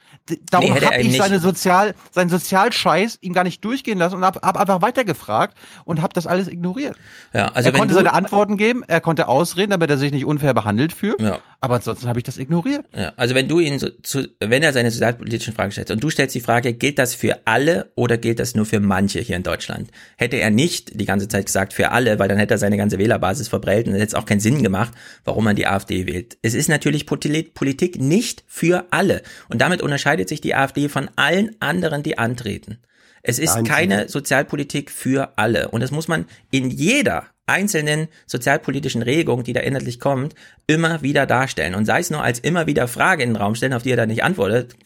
Darum 0.50 0.72
nee, 0.72 0.80
habe 0.80 1.00
ich 1.00 1.16
seine 1.16 1.40
Sozial, 1.40 1.94
seinen 2.10 2.30
Sozialscheiß 2.30 3.18
ihm 3.20 3.32
gar 3.32 3.44
nicht 3.44 3.64
durchgehen 3.64 3.98
lassen 3.98 4.16
und 4.16 4.24
habe 4.24 4.40
hab 4.42 4.56
einfach 4.56 4.82
weitergefragt 4.82 5.56
und 5.84 6.02
habe 6.02 6.12
das 6.14 6.26
alles 6.26 6.48
ignoriert. 6.48 6.96
Ja, 7.32 7.48
also 7.48 7.70
er 7.70 7.72
konnte 7.76 7.94
seine 7.94 8.12
Antworten 8.12 8.56
geben, 8.56 8.82
er 8.86 9.00
konnte 9.00 9.28
ausreden, 9.28 9.70
damit 9.70 9.90
er 9.90 9.98
sich 9.98 10.12
nicht 10.12 10.24
unfair 10.24 10.54
behandelt 10.54 10.92
fühlt. 10.92 11.20
Ja. 11.20 11.40
Aber 11.60 11.76
ansonsten 11.76 12.08
habe 12.08 12.18
ich 12.18 12.24
das 12.24 12.36
ignoriert. 12.36 12.84
Ja, 12.94 13.14
also 13.16 13.34
wenn 13.34 13.48
du 13.48 13.58
ihn 13.58 13.78
so, 13.78 13.88
zu, 14.02 14.28
wenn 14.38 14.62
er 14.62 14.74
seine 14.74 14.90
sozialpolitischen 14.90 15.54
Fragen 15.54 15.72
stellt 15.72 15.90
und 15.90 16.04
du 16.04 16.10
stellst 16.10 16.34
die 16.34 16.40
Frage, 16.40 16.74
gilt 16.74 16.98
das 16.98 17.14
für 17.14 17.38
alle 17.46 17.90
oder 17.94 18.18
gilt 18.18 18.38
das 18.38 18.54
nur 18.54 18.66
für 18.66 18.80
manche 18.80 19.20
hier 19.20 19.36
in 19.36 19.42
Deutschland? 19.42 19.90
Hätte 20.16 20.36
er 20.36 20.50
nicht 20.50 21.00
die 21.00 21.06
ganze 21.06 21.26
Zeit 21.26 21.46
gesagt 21.46 21.72
für 21.72 21.90
alle, 21.90 22.18
weil 22.18 22.28
dann 22.28 22.36
hätte 22.36 22.54
er 22.54 22.58
seine 22.58 22.76
ganze 22.76 22.98
Wählerbasis 22.98 23.48
verbrellt 23.48 23.86
hätte 24.00 24.08
es 24.08 24.14
auch 24.14 24.26
keinen 24.26 24.40
Sinn 24.40 24.62
gemacht, 24.62 24.92
warum 25.24 25.44
man 25.44 25.56
die 25.56 25.66
AfD 25.66 26.06
wählt. 26.06 26.38
Es 26.42 26.54
ist 26.54 26.68
natürlich 26.68 27.06
Politik 27.06 28.00
nicht 28.00 28.44
für 28.46 28.86
alle. 28.90 29.22
Und 29.48 29.60
damit 29.60 29.82
unterscheidet 29.82 30.28
sich 30.28 30.40
die 30.40 30.54
AfD 30.54 30.88
von 30.88 31.10
allen 31.16 31.56
anderen, 31.60 32.02
die 32.02 32.18
antreten. 32.18 32.78
Es 33.22 33.38
ist 33.38 33.54
Nein, 33.54 33.64
keine 33.64 34.08
Sozialpolitik 34.08 34.90
für 34.90 35.38
alle. 35.38 35.68
Und 35.68 35.82
das 35.82 35.90
muss 35.90 36.08
man 36.08 36.26
in 36.50 36.70
jeder 36.70 37.24
einzelnen 37.46 38.08
sozialpolitischen 38.26 39.02
Regung, 39.02 39.44
die 39.44 39.54
da 39.54 39.60
inhaltlich 39.60 39.98
kommt, 39.98 40.34
immer 40.66 41.02
wieder 41.02 41.26
darstellen. 41.26 41.74
Und 41.74 41.86
sei 41.86 42.00
es 42.00 42.10
nur 42.10 42.22
als 42.22 42.38
immer 42.38 42.66
wieder 42.66 42.86
Frage 42.86 43.22
in 43.22 43.30
den 43.30 43.36
Raum 43.36 43.54
stellen, 43.54 43.72
auf 43.72 43.82
die 43.82 43.90
er 43.90 43.96
dann 43.96 44.08
nicht 44.08 44.24
antwortet. 44.24 44.76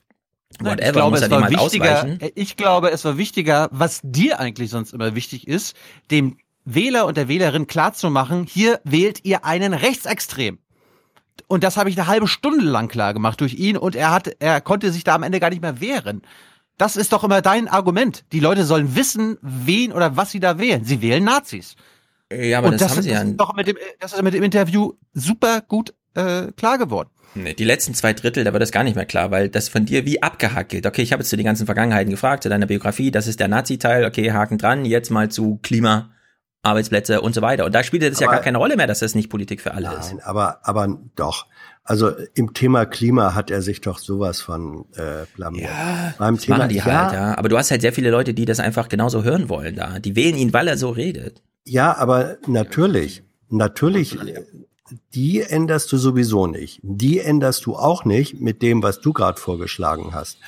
Whatever, 0.60 0.86
ich 0.86 0.92
glaube, 0.92 1.16
es 1.18 1.30
war 1.30 1.50
wichtiger, 1.50 2.02
ausweichen. 2.02 2.30
ich 2.34 2.56
glaube, 2.56 2.90
es 2.90 3.04
war 3.04 3.18
wichtiger, 3.18 3.68
was 3.70 4.00
dir 4.02 4.40
eigentlich 4.40 4.70
sonst 4.70 4.92
immer 4.92 5.14
wichtig 5.14 5.46
ist, 5.46 5.76
dem 6.10 6.38
Wähler 6.74 7.06
und 7.06 7.16
der 7.16 7.28
Wählerin 7.28 7.66
klarzumachen, 7.66 8.44
hier 8.44 8.80
wählt 8.84 9.24
ihr 9.24 9.44
einen 9.44 9.74
Rechtsextrem. 9.74 10.58
Und 11.46 11.64
das 11.64 11.76
habe 11.76 11.88
ich 11.88 11.98
eine 11.98 12.06
halbe 12.06 12.28
Stunde 12.28 12.64
lang 12.64 12.88
klar 12.88 13.14
gemacht 13.14 13.40
durch 13.40 13.54
ihn 13.54 13.76
und 13.76 13.96
er 13.96 14.10
hat, 14.10 14.28
er 14.38 14.60
konnte 14.60 14.92
sich 14.92 15.04
da 15.04 15.14
am 15.14 15.22
Ende 15.22 15.40
gar 15.40 15.50
nicht 15.50 15.62
mehr 15.62 15.80
wehren. 15.80 16.22
Das 16.76 16.96
ist 16.96 17.12
doch 17.12 17.24
immer 17.24 17.42
dein 17.42 17.68
Argument. 17.68 18.24
Die 18.32 18.40
Leute 18.40 18.64
sollen 18.64 18.94
wissen, 18.94 19.38
wen 19.40 19.92
oder 19.92 20.16
was 20.16 20.30
sie 20.30 20.40
da 20.40 20.58
wählen. 20.58 20.84
Sie 20.84 21.00
wählen 21.00 21.24
Nazis. 21.24 21.74
Ja, 22.32 22.58
aber 22.58 22.68
Und 22.68 22.74
das, 22.74 22.88
das, 22.88 22.90
haben 22.96 23.02
sie 23.02 23.10
ja. 23.10 23.22
ist 23.22 23.36
doch 23.36 23.54
mit 23.54 23.66
dem, 23.66 23.76
das 23.98 24.12
ist 24.12 24.22
mit 24.22 24.34
dem 24.34 24.42
Interview 24.42 24.92
super 25.14 25.62
gut 25.62 25.94
äh, 26.14 26.52
klar 26.52 26.78
geworden. 26.78 27.08
Nee, 27.34 27.54
die 27.54 27.64
letzten 27.64 27.94
zwei 27.94 28.12
Drittel, 28.12 28.44
da 28.44 28.52
wird 28.52 28.62
das 28.62 28.72
gar 28.72 28.84
nicht 28.84 28.96
mehr 28.96 29.06
klar, 29.06 29.30
weil 29.30 29.48
das 29.48 29.68
von 29.68 29.86
dir 29.86 30.04
wie 30.04 30.22
abgehackt 30.22 30.70
gilt. 30.70 30.86
Okay, 30.86 31.02
ich 31.02 31.12
habe 31.12 31.22
jetzt 31.22 31.30
zu 31.30 31.36
den 31.36 31.46
ganzen 31.46 31.66
Vergangenheiten 31.66 32.10
gefragt, 32.10 32.42
zu 32.42 32.48
deiner 32.48 32.66
Biografie, 32.66 33.10
das 33.10 33.26
ist 33.26 33.40
der 33.40 33.48
Nazi-Teil, 33.48 34.04
okay, 34.04 34.32
Haken 34.32 34.58
dran, 34.58 34.84
jetzt 34.84 35.10
mal 35.10 35.30
zu 35.30 35.58
Klima, 35.62 36.10
Arbeitsplätze 36.62 37.20
und 37.20 37.34
so 37.34 37.42
weiter. 37.42 37.64
Und 37.64 37.74
da 37.74 37.82
spielt 37.82 38.02
es 38.02 38.20
ja 38.20 38.30
gar 38.30 38.40
keine 38.40 38.58
Rolle 38.58 38.76
mehr, 38.76 38.86
dass 38.86 38.98
das 38.98 39.14
nicht 39.14 39.30
Politik 39.30 39.60
für 39.60 39.74
alle 39.74 39.94
ist. 39.98 40.12
Nein, 40.12 40.20
aber, 40.22 40.60
aber 40.62 40.98
doch. 41.14 41.46
Also 41.84 42.12
im 42.34 42.52
Thema 42.52 42.84
Klima 42.84 43.34
hat 43.34 43.50
er 43.50 43.62
sich 43.62 43.80
doch 43.80 43.98
sowas 43.98 44.42
von 44.42 44.84
äh, 44.94 45.24
blamiert. 45.34 45.70
Ja, 45.70 46.14
Beim 46.18 46.38
Thema 46.38 46.58
machen 46.58 46.68
die 46.70 46.82
halt, 46.82 47.14
ja. 47.14 47.38
Aber 47.38 47.48
du 47.48 47.56
hast 47.56 47.70
halt 47.70 47.80
sehr 47.80 47.94
viele 47.94 48.10
Leute, 48.10 48.34
die 48.34 48.44
das 48.44 48.60
einfach 48.60 48.88
genauso 48.88 49.24
hören 49.24 49.48
wollen 49.48 49.76
da. 49.76 49.98
Die 49.98 50.14
wählen 50.14 50.36
ihn, 50.36 50.52
weil 50.52 50.68
er 50.68 50.76
so 50.76 50.90
redet. 50.90 51.42
Ja, 51.64 51.96
aber 51.96 52.36
natürlich, 52.46 53.22
natürlich, 53.48 54.18
die 55.14 55.40
änderst 55.40 55.90
du 55.90 55.96
sowieso 55.96 56.46
nicht. 56.46 56.80
Die 56.82 57.20
änderst 57.20 57.64
du 57.64 57.76
auch 57.76 58.04
nicht 58.04 58.40
mit 58.40 58.60
dem, 58.62 58.82
was 58.82 59.00
du 59.00 59.12
gerade 59.12 59.40
vorgeschlagen 59.40 60.12
hast. 60.12 60.38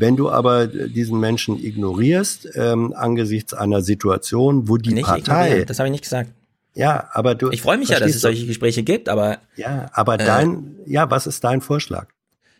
Wenn 0.00 0.16
du 0.16 0.30
aber 0.30 0.66
diesen 0.66 1.20
Menschen 1.20 1.62
ignorierst 1.62 2.48
ähm, 2.54 2.94
angesichts 2.96 3.52
einer 3.52 3.82
Situation, 3.82 4.66
wo 4.66 4.78
die 4.78 4.94
Nicht 4.94 5.04
Partei, 5.04 5.18
ignorieren, 5.18 5.66
das 5.66 5.78
habe 5.78 5.88
ich 5.88 5.92
nicht 5.92 6.04
gesagt. 6.04 6.30
ja, 6.74 7.08
aber 7.12 7.34
du, 7.34 7.50
Ich 7.50 7.60
freue 7.60 7.76
mich 7.76 7.90
ja, 7.90 8.00
dass 8.00 8.10
es 8.10 8.22
solche 8.22 8.46
Gespräche 8.46 8.82
gibt, 8.82 9.10
aber 9.10 9.38
Ja, 9.56 9.90
aber 9.92 10.14
Äh, 10.14 10.24
dein, 10.24 10.76
ja, 10.86 11.10
was 11.10 11.26
ist 11.26 11.44
dein 11.44 11.60
Vorschlag? 11.60 12.08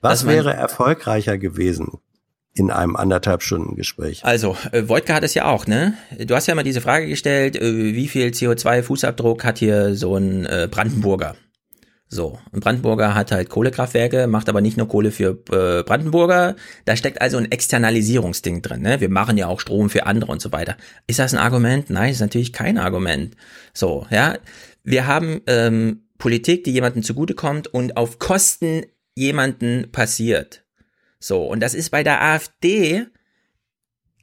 Was 0.03 0.27
wäre 0.27 0.53
erfolgreicher 0.53 1.39
gewesen 1.39 1.99
in 2.53 2.71
einem 2.71 2.97
anderthalb 2.97 3.43
Stunden 3.43 3.75
Gespräch? 3.75 4.25
Also, 4.25 4.57
äh, 4.73 4.89
Wojtka 4.89 5.15
hat 5.15 5.25
es 5.25 5.33
ja 5.35 5.47
auch, 5.47 5.67
ne? 5.67 5.95
Du 6.19 6.35
hast 6.35 6.47
ja 6.47 6.55
mal 6.55 6.63
diese 6.63 6.81
Frage 6.83 7.07
gestellt, 7.07 7.57
äh, 7.57 7.95
wie 7.95 8.09
viel 8.09 8.29
CO2-Fußabdruck 8.29 9.45
hat 9.45 9.59
hier 9.59 9.95
so 9.95 10.17
ein 10.17 10.45
äh, 10.47 10.69
Brandenburger? 10.71 11.37
So, 12.13 12.41
ein 12.53 12.59
Brandenburger 12.59 13.15
hat 13.15 13.31
halt 13.31 13.51
Kohlekraftwerke, 13.51 14.27
macht 14.27 14.49
aber 14.49 14.61
nicht 14.61 14.77
nur 14.77 14.89
Kohle 14.89 15.13
für 15.13 15.39
äh, 15.53 15.85
Brandenburger. 15.85 16.57
Da 16.85 16.97
steckt 16.97 17.23
also 17.23 17.37
ein 17.39 17.53
Externalisierungsding 17.53 18.63
drin, 18.63 18.83
ne? 18.83 19.01
Wir 19.01 19.09
machen 19.09 19.39
ja 19.39 19.47
auch 19.47 19.61
Strom 19.61 19.89
für 19.91 20.07
andere 20.07 20.33
und 20.33 20.43
so 20.43 20.51
weiter. 20.51 20.77
Ist 21.07 21.21
das 21.21 21.33
ein 21.33 21.39
Argument? 21.39 21.89
Nein, 21.89 22.11
ist 22.11 22.19
natürlich 22.19 22.53
kein 22.53 22.79
Argument. 22.79 23.37
So, 23.73 24.09
ja. 24.11 24.39
Wir 24.83 25.07
haben 25.07 25.41
ähm, 25.47 26.03
Politik, 26.19 26.65
die 26.65 26.73
jemandem 26.73 27.05
zugutekommt 27.05 27.69
und 27.69 27.97
auf 27.97 28.19
Kosten 28.19 28.83
jemanden 29.15 29.93
passiert. 29.93 30.65
So, 31.21 31.45
und 31.45 31.61
das 31.61 31.75
ist 31.75 31.91
bei 31.91 32.03
der 32.03 32.23
AfD 32.23 33.07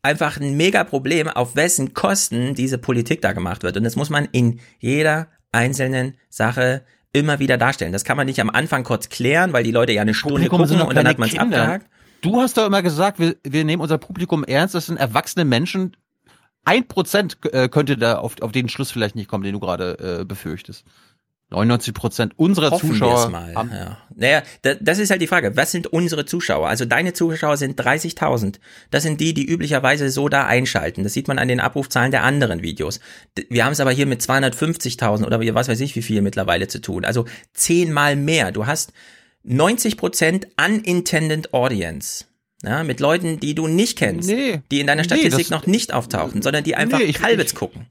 einfach 0.01 0.41
ein 0.41 0.57
mega 0.57 0.83
Problem, 0.83 1.29
auf 1.29 1.55
wessen 1.55 1.93
Kosten 1.93 2.53
diese 2.53 2.79
Politik 2.79 3.21
da 3.21 3.31
gemacht 3.31 3.63
wird. 3.63 3.77
Und 3.77 3.85
das 3.85 3.95
muss 3.95 4.09
man 4.09 4.27
in 4.33 4.59
jeder 4.79 5.29
einzelnen 5.53 6.17
Sache 6.29 6.83
immer 7.13 7.39
wieder 7.39 7.57
darstellen. 7.57 7.93
Das 7.93 8.03
kann 8.03 8.17
man 8.17 8.27
nicht 8.27 8.39
am 8.39 8.49
Anfang 8.49 8.83
kurz 8.83 9.09
klären, 9.09 9.53
weil 9.53 9.63
die 9.63 9.71
Leute 9.71 9.93
ja 9.93 10.01
eine 10.01 10.13
Stunde 10.13 10.49
Publikum 10.49 10.67
gucken 10.67 10.81
und 10.87 10.95
dann 10.95 11.07
hat 11.07 11.17
man 11.17 11.29
es 11.29 11.37
abgehakt. 11.37 11.87
Du 12.21 12.41
hast 12.41 12.57
doch 12.57 12.65
immer 12.65 12.81
gesagt, 12.81 13.19
wir, 13.19 13.35
wir 13.43 13.63
nehmen 13.63 13.81
unser 13.81 13.97
Publikum 13.97 14.43
ernst, 14.43 14.75
das 14.75 14.87
sind 14.87 14.97
erwachsene 14.97 15.45
Menschen. 15.45 15.95
Ein 16.65 16.87
Prozent 16.87 17.37
äh, 17.51 17.69
könnte 17.69 17.95
da 17.97 18.17
auf, 18.17 18.41
auf 18.41 18.51
den 18.51 18.67
Schluss 18.67 18.91
vielleicht 18.91 19.15
nicht 19.15 19.29
kommen, 19.29 19.43
den 19.43 19.53
du 19.53 19.59
gerade 19.59 20.19
äh, 20.21 20.25
befürchtest. 20.25 20.83
99 21.49 21.93
Prozent 21.93 22.33
unserer 22.37 22.71
Hoffen 22.71 22.89
Zuschauer 22.91 23.29
mal. 23.29 23.55
haben 23.55 23.71
Ja. 23.73 23.97
Naja, 24.15 24.43
da, 24.63 24.73
das 24.75 24.99
ist 24.99 25.09
halt 25.11 25.21
die 25.21 25.27
Frage. 25.27 25.55
Was 25.55 25.71
sind 25.71 25.87
unsere 25.87 26.25
Zuschauer? 26.25 26.67
Also 26.67 26.83
deine 26.83 27.13
Zuschauer 27.13 27.55
sind 27.55 27.79
30.000. 27.79 28.55
Das 28.91 29.03
sind 29.03 29.21
die, 29.21 29.33
die 29.33 29.45
üblicherweise 29.45 30.09
so 30.09 30.27
da 30.27 30.45
einschalten. 30.45 31.03
Das 31.03 31.13
sieht 31.13 31.27
man 31.29 31.39
an 31.39 31.47
den 31.47 31.59
Abrufzahlen 31.61 32.11
der 32.11 32.23
anderen 32.23 32.63
Videos. 32.63 32.99
Wir 33.49 33.63
haben 33.63 33.71
es 33.71 33.79
aber 33.79 33.91
hier 33.91 34.07
mit 34.07 34.21
250.000 34.21 35.25
oder 35.25 35.39
was 35.55 35.69
weiß 35.69 35.79
ich 35.79 35.95
wie 35.95 36.01
viel 36.01 36.21
mittlerweile 36.21 36.67
zu 36.67 36.81
tun. 36.81 37.05
Also 37.05 37.23
zehnmal 37.53 38.15
mehr. 38.17 38.51
Du 38.51 38.65
hast 38.65 38.91
90% 39.47 40.47
unintended 40.63 41.53
audience. 41.53 42.25
Ja, 42.63 42.83
mit 42.83 42.99
Leuten, 42.99 43.39
die 43.39 43.53
du 43.55 43.67
nicht 43.67 43.97
kennst, 43.97 44.27
Nee. 44.29 44.61
die 44.71 44.79
in 44.79 44.87
deiner 44.87 45.03
Nee, 45.03 45.07
Statistik 45.07 45.31
das- 45.45 45.49
noch 45.51 45.67
nicht 45.67 45.93
auftauchen, 45.93 46.41
sondern 46.41 46.63
die 46.63 46.75
einfach 46.75 46.97
Nee, 46.99 47.05
ich- 47.05 47.19
Kalbitz 47.19 47.51
ich- 47.51 47.55
gucken. 47.57 47.85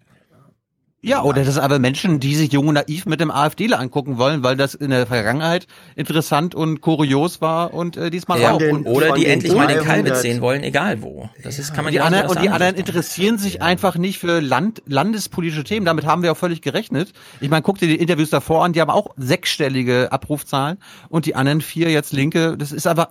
Ja, 1.06 1.22
oder 1.22 1.44
das 1.44 1.54
sind 1.54 1.62
aber 1.62 1.78
Menschen, 1.78 2.18
die 2.18 2.34
sich 2.34 2.52
jung 2.52 2.66
und 2.68 2.74
naiv 2.74 3.06
mit 3.06 3.20
dem 3.20 3.30
AfDler 3.30 3.78
angucken 3.78 4.18
wollen, 4.18 4.42
weil 4.42 4.56
das 4.56 4.74
in 4.74 4.90
der 4.90 5.06
Vergangenheit 5.06 5.66
interessant 5.94 6.54
und 6.54 6.80
kurios 6.80 7.40
war 7.40 7.72
und 7.72 7.96
äh, 7.96 8.10
diesmal 8.10 8.40
Ja, 8.40 8.52
auch. 8.52 8.58
den- 8.58 8.84
oder 8.84 9.12
die 9.12 9.26
endlich 9.26 9.54
mal 9.54 9.68
den 9.68 9.78
300 9.78 9.86
Kalbitz 9.86 10.22
sehen 10.22 10.40
wollen, 10.40 10.64
egal 10.64 11.02
wo. 11.02 11.30
Das 11.42 11.60
ist, 11.60 11.72
kann 11.74 11.84
man 11.84 11.92
die 11.92 11.98
genauso 11.98 12.14
anderen, 12.16 12.30
und 12.30 12.38
die 12.40 12.46
der 12.46 12.54
anderen 12.54 12.74
interessieren 12.74 13.38
sich 13.38 13.62
einfach 13.62 13.96
nicht 13.96 14.18
für 14.18 14.40
Land, 14.40 14.82
landespolitische 14.86 15.62
Themen. 15.62 15.86
Damit 15.86 16.06
haben 16.06 16.22
wir 16.22 16.32
auch 16.32 16.36
völlig 16.36 16.60
gerechnet. 16.60 17.12
Ich 17.40 17.50
meine, 17.50 17.62
guck 17.62 17.78
dir 17.78 17.86
die 17.86 17.96
Interviews 17.96 18.30
davor 18.30 18.64
an, 18.64 18.72
die 18.72 18.80
haben 18.80 18.90
auch 18.90 19.14
sechsstellige 19.16 20.10
Abrufzahlen 20.10 20.78
und 21.08 21.26
die 21.26 21.36
anderen 21.36 21.60
vier 21.60 21.90
jetzt 21.90 22.12
linke. 22.12 22.56
Das 22.56 22.72
ist 22.72 22.86
aber 22.88 23.10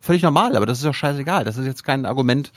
völlig 0.00 0.22
normal, 0.22 0.56
aber 0.56 0.64
das 0.64 0.78
ist 0.78 0.84
doch 0.86 0.94
scheißegal. 0.94 1.44
Das 1.44 1.58
ist 1.58 1.66
jetzt 1.66 1.84
kein 1.84 2.06
Argument, 2.06 2.52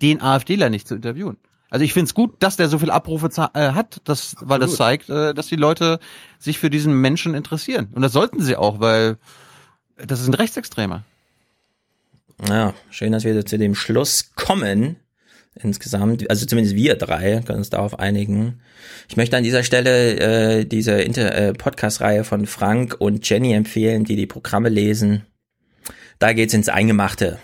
den 0.00 0.20
AfDler 0.22 0.70
nicht 0.70 0.86
zu 0.86 0.94
interviewen. 0.94 1.38
Also 1.72 1.86
ich 1.86 1.94
finde 1.94 2.04
es 2.04 2.12
gut, 2.12 2.34
dass 2.40 2.58
der 2.58 2.68
so 2.68 2.78
viel 2.78 2.90
Abrufe 2.90 3.30
äh, 3.54 3.72
hat, 3.72 4.02
das, 4.04 4.36
weil 4.40 4.60
das 4.60 4.76
zeigt, 4.76 5.08
äh, 5.08 5.32
dass 5.32 5.46
die 5.46 5.56
Leute 5.56 6.00
sich 6.38 6.58
für 6.58 6.68
diesen 6.68 7.00
Menschen 7.00 7.32
interessieren. 7.32 7.88
Und 7.94 8.02
das 8.02 8.12
sollten 8.12 8.42
sie 8.42 8.56
auch, 8.56 8.78
weil 8.78 9.16
das 9.96 10.20
ist 10.20 10.28
ein 10.28 10.34
Rechtsextremer. 10.34 11.02
Ja, 12.46 12.74
schön, 12.90 13.12
dass 13.12 13.24
wir 13.24 13.46
zu 13.46 13.56
dem 13.56 13.74
Schluss 13.74 14.32
kommen. 14.34 14.96
Insgesamt, 15.54 16.28
also 16.28 16.44
zumindest 16.44 16.76
wir 16.76 16.94
drei 16.96 17.40
können 17.40 17.60
uns 17.60 17.70
darauf 17.70 17.98
einigen. 17.98 18.60
Ich 19.08 19.16
möchte 19.16 19.38
an 19.38 19.42
dieser 19.42 19.62
Stelle 19.62 20.18
äh, 20.60 20.64
diese 20.66 21.00
Inter 21.00 21.34
äh, 21.34 21.52
Podcast-Reihe 21.54 22.24
von 22.24 22.44
Frank 22.44 22.96
und 22.98 23.26
Jenny 23.26 23.54
empfehlen, 23.54 24.04
die 24.04 24.16
die 24.16 24.26
Programme 24.26 24.68
lesen. 24.68 25.24
Da 26.18 26.34
geht's 26.34 26.52
ins 26.52 26.68
Eingemachte. 26.68 27.38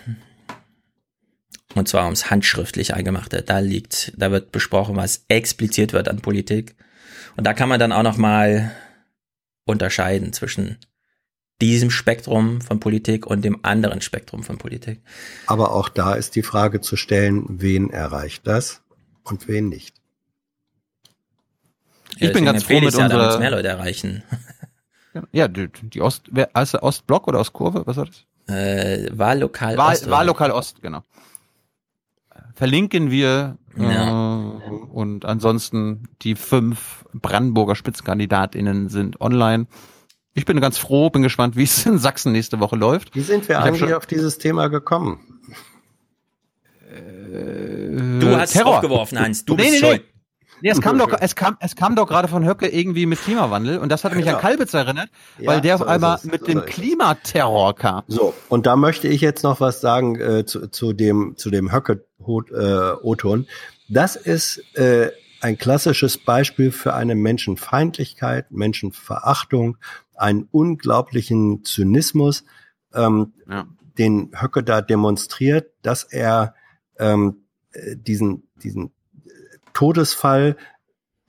Und 1.75 1.87
zwar 1.87 2.05
ums 2.05 2.29
handschriftlich 2.29 2.93
Eingemachte. 2.95 3.41
Da 3.43 3.59
liegt, 3.59 4.13
da 4.17 4.31
wird 4.31 4.51
besprochen, 4.51 4.95
was 4.95 5.25
expliziert 5.27 5.93
wird 5.93 6.07
an 6.07 6.21
Politik. 6.21 6.75
Und 7.37 7.45
da 7.45 7.53
kann 7.53 7.69
man 7.69 7.79
dann 7.79 7.91
auch 7.91 8.03
noch 8.03 8.17
mal 8.17 8.71
unterscheiden 9.65 10.33
zwischen 10.33 10.77
diesem 11.61 11.91
Spektrum 11.91 12.61
von 12.61 12.79
Politik 12.79 13.27
und 13.27 13.43
dem 13.43 13.59
anderen 13.63 14.01
Spektrum 14.01 14.43
von 14.43 14.57
Politik. 14.57 15.01
Aber 15.45 15.73
auch 15.73 15.89
da 15.89 16.13
ist 16.15 16.35
die 16.35 16.41
Frage 16.41 16.81
zu 16.81 16.95
stellen, 16.95 17.43
wen 17.47 17.91
erreicht 17.91 18.47
das 18.47 18.81
und 19.23 19.47
wen 19.47 19.69
nicht. 19.69 19.95
Ich 22.17 22.33
bin 22.33 22.45
ganz 22.45 22.63
froh 22.63 22.79
mit 22.81 22.93
ja, 22.93 23.03
unserer- 23.03 23.39
mehr 23.39 23.51
Leute 23.51 23.67
erreichen. 23.67 24.23
Ja, 25.31 25.47
die, 25.47 25.69
die 25.81 26.01
Ost, 26.01 26.27
wer, 26.31 26.51
also 26.53 26.81
Ostblock 26.81 27.27
oder 27.27 27.39
Ostkurve, 27.39 27.81
was 27.87 27.97
war 27.97 28.05
das? 28.05 28.25
Äh, 28.47 29.09
Wahllokal 29.11 29.75
Wahl, 29.75 29.93
Ost. 29.95 30.09
Wahllokal 30.09 30.51
Ost, 30.51 30.81
genau. 30.83 31.03
Verlinken 32.59 33.09
wir 33.09 33.57
Ja. 33.77 34.49
äh, 34.49 34.69
und 34.91 35.23
ansonsten 35.23 36.09
die 36.23 36.35
fünf 36.35 37.05
Brandenburger 37.13 37.73
Spitzenkandidatinnen 37.73 38.89
sind 38.89 39.21
online. 39.21 39.67
Ich 40.33 40.43
bin 40.43 40.59
ganz 40.59 40.77
froh, 40.77 41.09
bin 41.09 41.21
gespannt, 41.21 41.55
wie 41.55 41.63
es 41.63 41.85
in 41.85 41.99
Sachsen 41.99 42.33
nächste 42.33 42.59
Woche 42.59 42.75
läuft. 42.75 43.15
Wie 43.15 43.21
sind 43.21 43.47
wir 43.47 43.61
eigentlich 43.61 43.93
auf 43.93 44.05
dieses 44.05 44.39
Thema 44.39 44.67
gekommen? 44.67 45.21
Du 48.19 48.35
hast 48.35 48.49
es 48.49 48.53
Terror. 48.57 48.75
aufgeworfen, 48.75 49.17
Hans. 49.17 49.45
Du 49.45 49.55
nee, 49.55 49.61
bist 49.61 49.71
nee, 49.71 49.79
schuld. 49.79 50.03
Nee. 50.05 50.18
Nee, 50.61 50.69
es 50.69 50.81
kam 50.81 50.97
doch, 50.97 51.09
es 51.21 51.35
kam, 51.35 51.57
es 51.59 51.75
kam 51.75 51.95
doch 51.95 52.07
gerade 52.07 52.27
von 52.27 52.45
Höcke 52.45 52.67
irgendwie 52.67 53.05
mit 53.05 53.19
Klimawandel 53.21 53.77
und 53.79 53.89
das 53.89 54.03
hat 54.03 54.13
mich 54.15 54.25
Genau. 54.25 54.37
an 54.37 54.41
Kalbitz 54.41 54.73
erinnert, 54.73 55.09
weil 55.37 55.55
Ja, 55.57 55.61
der 55.61 55.77
so 55.77 55.83
auf 55.85 55.89
einmal 55.89 56.15
ist 56.17 56.25
es, 56.25 56.31
mit 56.31 56.41
so 56.41 56.45
dem. 56.47 56.65
Klimaterror 56.65 57.75
kam. 57.75 58.03
So, 58.07 58.33
und 58.49 58.65
da 58.65 58.75
möchte 58.75 59.07
ich 59.07 59.21
jetzt 59.21 59.43
noch 59.43 59.59
was 59.61 59.81
sagen 59.81 60.19
äh, 60.19 60.45
zu, 60.45 60.67
zu 60.67 60.93
dem, 60.93 61.35
zu 61.37 61.49
dem 61.49 61.71
Höcke-O-Ton. 61.71 63.47
das 63.87 64.15
ist 64.15 64.63
äh, 64.75 65.11
ein 65.41 65.57
klassisches 65.57 66.17
Beispiel 66.17 66.71
für 66.71 66.93
eine 66.93 67.15
Menschenfeindlichkeit, 67.15 68.51
Menschenverachtung, 68.51 69.77
einen 70.15 70.47
unglaublichen 70.51 71.63
Zynismus, 71.63 72.43
ähm, 72.93 73.33
Ja. 73.49 73.65
den 73.97 74.31
Höcke 74.41 74.63
da 74.63 74.81
demonstriert, 74.81 75.71
dass 75.81 76.03
er 76.03 76.55
ähm, 76.97 77.45
äh, 77.71 77.95
diesen, 77.95 78.49
diesen 78.61 78.91
Todesfall 79.79 80.57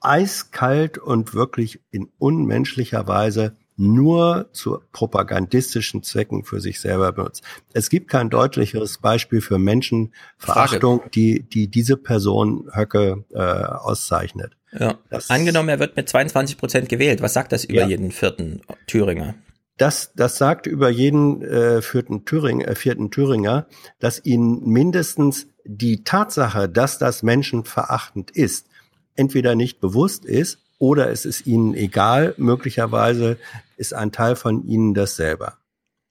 eiskalt 0.01 0.97
und 0.97 1.33
wirklich 1.33 1.79
in 1.89 2.09
unmenschlicher 2.17 3.07
Weise 3.07 3.55
nur 3.77 4.49
zu 4.51 4.81
propagandistischen 4.91 6.03
Zwecken 6.03 6.43
für 6.43 6.59
sich 6.59 6.81
selber 6.81 7.13
benutzt. 7.13 7.43
Es 7.71 7.89
gibt 7.89 8.09
kein 8.09 8.29
deutlicheres 8.29 8.97
Beispiel 8.97 9.39
für 9.39 9.57
Menschenverachtung, 9.57 11.01
die, 11.15 11.43
die 11.43 11.69
diese 11.69 11.95
Person 11.95 12.69
Höcke 12.73 13.23
äh, 13.33 13.39
auszeichnet. 13.39 14.57
Ja. 14.77 14.95
Das- 15.09 15.29
Angenommen, 15.29 15.69
er 15.69 15.79
wird 15.79 15.95
mit 15.95 16.09
22 16.09 16.57
Prozent 16.57 16.89
gewählt. 16.89 17.21
Was 17.21 17.33
sagt 17.33 17.53
das 17.53 17.63
über 17.63 17.81
Ja. 17.83 17.87
jeden 17.87 18.11
vierten 18.11 18.61
Thüringer? 18.85 19.35
Das, 19.77 20.11
das 20.13 20.37
sagt 20.37 20.67
über 20.67 20.89
jeden 20.89 21.41
äh, 21.41 21.81
vierten, 21.81 22.25
Thüring, 22.25 22.59
äh, 22.61 22.75
vierten 22.75 23.11
Thüringer, 23.11 23.65
dass 23.99 24.23
ihn 24.25 24.61
mindestens 24.65 25.47
die 25.65 26.03
Tatsache, 26.03 26.69
dass 26.69 26.97
das 26.97 27.23
menschenverachtend 27.23 28.31
ist, 28.31 28.67
entweder 29.15 29.55
nicht 29.55 29.79
bewusst 29.79 30.25
ist 30.25 30.59
oder 30.77 31.09
es 31.09 31.25
ist 31.25 31.45
ihnen 31.45 31.73
egal, 31.73 32.33
möglicherweise 32.37 33.37
ist 33.77 33.93
ein 33.93 34.11
Teil 34.11 34.35
von 34.35 34.65
ihnen 34.65 34.93
das 34.93 35.15
selber. 35.15 35.57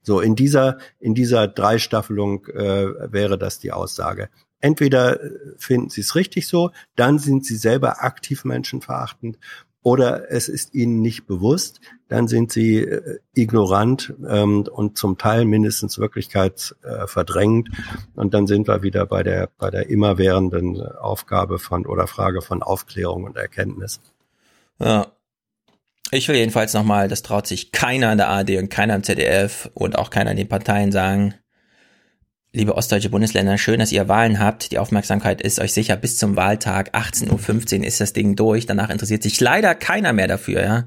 So, 0.02 0.20
in 0.20 0.34
dieser, 0.34 0.78
in 0.98 1.14
dieser 1.14 1.48
Dreistaffelung 1.48 2.46
äh, 2.46 3.12
wäre 3.12 3.36
das 3.36 3.58
die 3.58 3.72
Aussage. 3.72 4.30
Entweder 4.60 5.18
finden 5.56 5.90
sie 5.90 6.02
es 6.02 6.14
richtig 6.14 6.46
so, 6.46 6.70
dann 6.94 7.18
sind 7.18 7.44
sie 7.46 7.56
selber 7.56 8.02
aktiv 8.02 8.44
menschenverachtend 8.44 9.38
oder 9.82 10.30
es 10.30 10.48
ist 10.48 10.74
ihnen 10.74 11.00
nicht 11.00 11.26
bewusst, 11.26 11.80
dann 12.08 12.28
sind 12.28 12.52
sie 12.52 12.78
äh, 12.78 13.18
ignorant 13.34 14.12
ähm, 14.28 14.66
und 14.70 14.98
zum 14.98 15.16
Teil 15.16 15.44
mindestens 15.44 15.98
wirklichkeitsverdrängend. 15.98 17.68
Äh, 17.68 18.20
und 18.20 18.34
dann 18.34 18.46
sind 18.46 18.68
wir 18.68 18.82
wieder 18.82 19.06
bei 19.06 19.22
der, 19.22 19.48
bei 19.58 19.70
der 19.70 19.88
immerwährenden 19.88 20.82
Aufgabe 20.82 21.58
von 21.58 21.86
oder 21.86 22.06
Frage 22.06 22.42
von 22.42 22.62
Aufklärung 22.62 23.24
und 23.24 23.36
Erkenntnis. 23.36 24.00
Ja. 24.78 25.06
Ich 26.12 26.26
will 26.26 26.34
jedenfalls 26.34 26.74
nochmal, 26.74 27.06
das 27.06 27.22
traut 27.22 27.46
sich 27.46 27.70
keiner 27.70 28.10
in 28.10 28.18
der 28.18 28.28
ARD 28.28 28.56
und 28.56 28.68
keiner 28.68 28.96
im 28.96 29.04
ZDF 29.04 29.70
und 29.74 29.96
auch 29.96 30.10
keiner 30.10 30.32
in 30.32 30.36
den 30.36 30.48
Parteien 30.48 30.90
sagen, 30.90 31.34
liebe 32.52 32.76
ostdeutsche 32.76 33.10
Bundesländer, 33.10 33.58
schön, 33.58 33.78
dass 33.78 33.92
ihr 33.92 34.08
Wahlen 34.08 34.38
habt. 34.38 34.72
Die 34.72 34.78
Aufmerksamkeit 34.78 35.40
ist 35.40 35.60
euch 35.60 35.72
sicher 35.72 35.96
bis 35.96 36.16
zum 36.16 36.36
Wahltag 36.36 36.94
18.15 36.94 37.78
Uhr 37.80 37.84
ist 37.84 38.00
das 38.00 38.12
Ding 38.12 38.36
durch. 38.36 38.66
Danach 38.66 38.90
interessiert 38.90 39.22
sich 39.22 39.40
leider 39.40 39.74
keiner 39.74 40.12
mehr 40.12 40.28
dafür, 40.28 40.62
ja. 40.62 40.84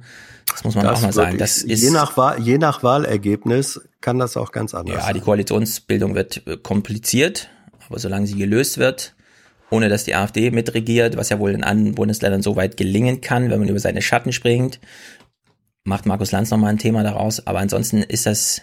Das 0.51 0.64
muss 0.66 0.75
man 0.75 0.85
das 0.85 1.00
auch 1.00 1.03
mal 1.03 1.14
sagen. 1.14 1.38
Das 1.38 1.59
ist 1.59 1.82
je 1.82 1.90
nach 1.90 2.17
Wahl, 2.17 2.42
je 2.42 2.58
nach 2.58 2.83
Wahlergebnis 2.83 3.82
kann 4.01 4.19
das 4.19 4.35
auch 4.35 4.51
ganz 4.51 4.74
anders. 4.74 4.95
Ja, 4.95 5.03
sein. 5.03 5.14
die 5.14 5.22
Koalitionsbildung 5.22 6.16
wird 6.16 6.45
äh, 6.45 6.58
kompliziert, 6.58 7.50
aber 7.88 7.98
solange 7.98 8.27
sie 8.27 8.35
gelöst 8.35 8.77
wird, 8.77 9.16
ohne 9.69 9.88
dass 9.88 10.03
die 10.03 10.16
AfD 10.16 10.51
mitregiert, 10.51 11.16
was 11.16 11.30
ja 11.30 11.40
wohl 11.40 11.51
in 11.51 11.64
anderen 11.64 11.95
Bundesländern 11.95 12.42
so 12.42 12.58
weit 12.58 12.75
gelingen 12.75 13.22
kann, 13.22 13.50
wenn 13.50 13.59
man 13.59 13.69
über 13.69 13.80
seine 13.80 14.01
Schatten 14.01 14.33
springt, 14.33 14.80
macht 15.85 16.06
Markus 16.06 16.32
Lanz 16.33 16.51
nochmal 16.51 16.72
ein 16.72 16.77
Thema 16.77 17.03
daraus. 17.03 17.48
Aber 17.48 17.59
ansonsten 17.59 18.03
ist 18.03 18.25
das 18.25 18.61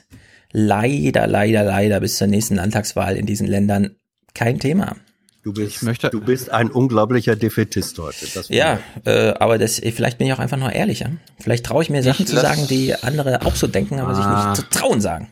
leider, 0.52 1.26
leider, 1.26 1.64
leider 1.64 2.00
bis 2.00 2.18
zur 2.18 2.26
nächsten 2.26 2.56
Landtagswahl 2.56 3.16
in 3.16 3.26
diesen 3.26 3.46
Ländern 3.46 3.96
kein 4.34 4.58
Thema. 4.58 4.96
Du 5.42 5.54
bist, 5.54 5.82
möchte, 5.82 6.10
du 6.10 6.20
bist 6.20 6.50
ein 6.50 6.70
unglaublicher 6.70 7.34
Defetist 7.34 7.98
heute. 7.98 8.26
ja, 8.48 8.78
äh, 9.06 9.32
aber 9.38 9.56
das, 9.56 9.80
vielleicht 9.80 10.18
bin 10.18 10.26
ich 10.26 10.34
auch 10.34 10.38
einfach 10.38 10.58
nur 10.58 10.70
ehrlicher. 10.72 11.12
Vielleicht 11.38 11.64
traue 11.64 11.82
ich 11.82 11.88
mir 11.88 12.02
Sachen 12.02 12.26
ich 12.26 12.28
zu 12.28 12.36
sagen, 12.36 12.66
die 12.68 12.94
andere 12.94 13.46
auch 13.46 13.56
so 13.56 13.66
denken, 13.66 14.00
aber 14.00 14.12
ah. 14.12 14.14
sich 14.14 14.26
nicht 14.26 14.34
ah. 14.34 14.54
zu 14.54 14.68
trauen 14.68 15.00
sagen. 15.00 15.28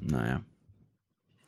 Naja. 0.00 0.40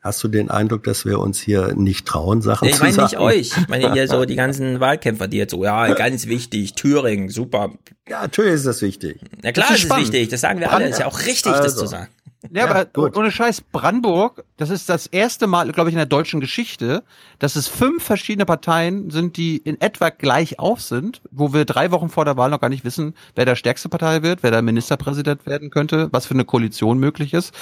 Hast 0.01 0.23
du 0.23 0.27
den 0.27 0.51
Eindruck, 0.51 0.83
dass 0.83 1.05
wir 1.05 1.19
uns 1.19 1.39
hier 1.39 1.73
nicht 1.75 2.05
trauen, 2.05 2.41
Sachen 2.41 2.67
ich 2.67 2.75
zu 2.75 2.79
sagen? 2.79 2.91
Ich 2.91 2.97
meine 2.97 3.07
nicht 3.07 3.19
euch. 3.19 3.57
Ich 3.57 3.67
meine 3.69 3.93
hier 3.93 4.07
so 4.07 4.25
die 4.25 4.35
ganzen 4.35 4.81
Wahlkämpfer, 4.81 5.29
die 5.29 5.37
jetzt 5.37 5.51
so, 5.51 5.63
ja, 5.63 5.93
ganz 5.93 6.27
wichtig, 6.27 6.73
Thüringen, 6.73 7.29
super. 7.29 7.71
Ja, 8.07 8.21
natürlich 8.23 8.53
ist 8.53 8.65
das 8.67 8.81
wichtig. 8.81 9.21
Ja 9.43 9.53
klar 9.53 9.67
das 9.69 9.77
ist, 9.77 9.85
ist 9.85 9.91
es 9.91 9.97
wichtig, 9.97 10.29
das 10.29 10.41
sagen 10.41 10.59
wir 10.59 10.71
alle. 10.71 10.89
Ist 10.89 10.99
ja 10.99 11.07
auch 11.07 11.19
richtig, 11.21 11.53
also. 11.53 11.63
das 11.63 11.77
zu 11.77 11.87
sagen. 11.87 12.09
Ja, 12.51 12.69
aber 12.69 12.85
gut. 12.85 13.15
ohne 13.17 13.31
Scheiß, 13.31 13.61
Brandenburg, 13.61 14.43
das 14.57 14.69
ist 14.69 14.89
das 14.89 15.07
erste 15.07 15.47
Mal, 15.47 15.71
glaube 15.71 15.89
ich, 15.89 15.93
in 15.93 15.97
der 15.97 16.05
deutschen 16.05 16.39
Geschichte, 16.39 17.03
dass 17.39 17.55
es 17.55 17.67
fünf 17.67 18.03
verschiedene 18.03 18.45
Parteien 18.45 19.09
sind, 19.09 19.37
die 19.37 19.57
in 19.57 19.79
etwa 19.81 20.09
gleich 20.09 20.59
auf 20.59 20.81
sind, 20.81 21.21
wo 21.31 21.53
wir 21.53 21.65
drei 21.65 21.91
Wochen 21.91 22.09
vor 22.09 22.25
der 22.25 22.37
Wahl 22.37 22.49
noch 22.49 22.61
gar 22.61 22.69
nicht 22.69 22.85
wissen, 22.85 23.13
wer 23.35 23.45
der 23.45 23.55
stärkste 23.55 23.89
Partei 23.89 24.23
wird, 24.23 24.43
wer 24.43 24.51
der 24.51 24.61
Ministerpräsident 24.61 25.45
werden 25.45 25.69
könnte, 25.69 26.09
was 26.11 26.25
für 26.25 26.33
eine 26.33 26.45
Koalition 26.45 26.97
möglich 26.97 27.33
ist. 27.33 27.53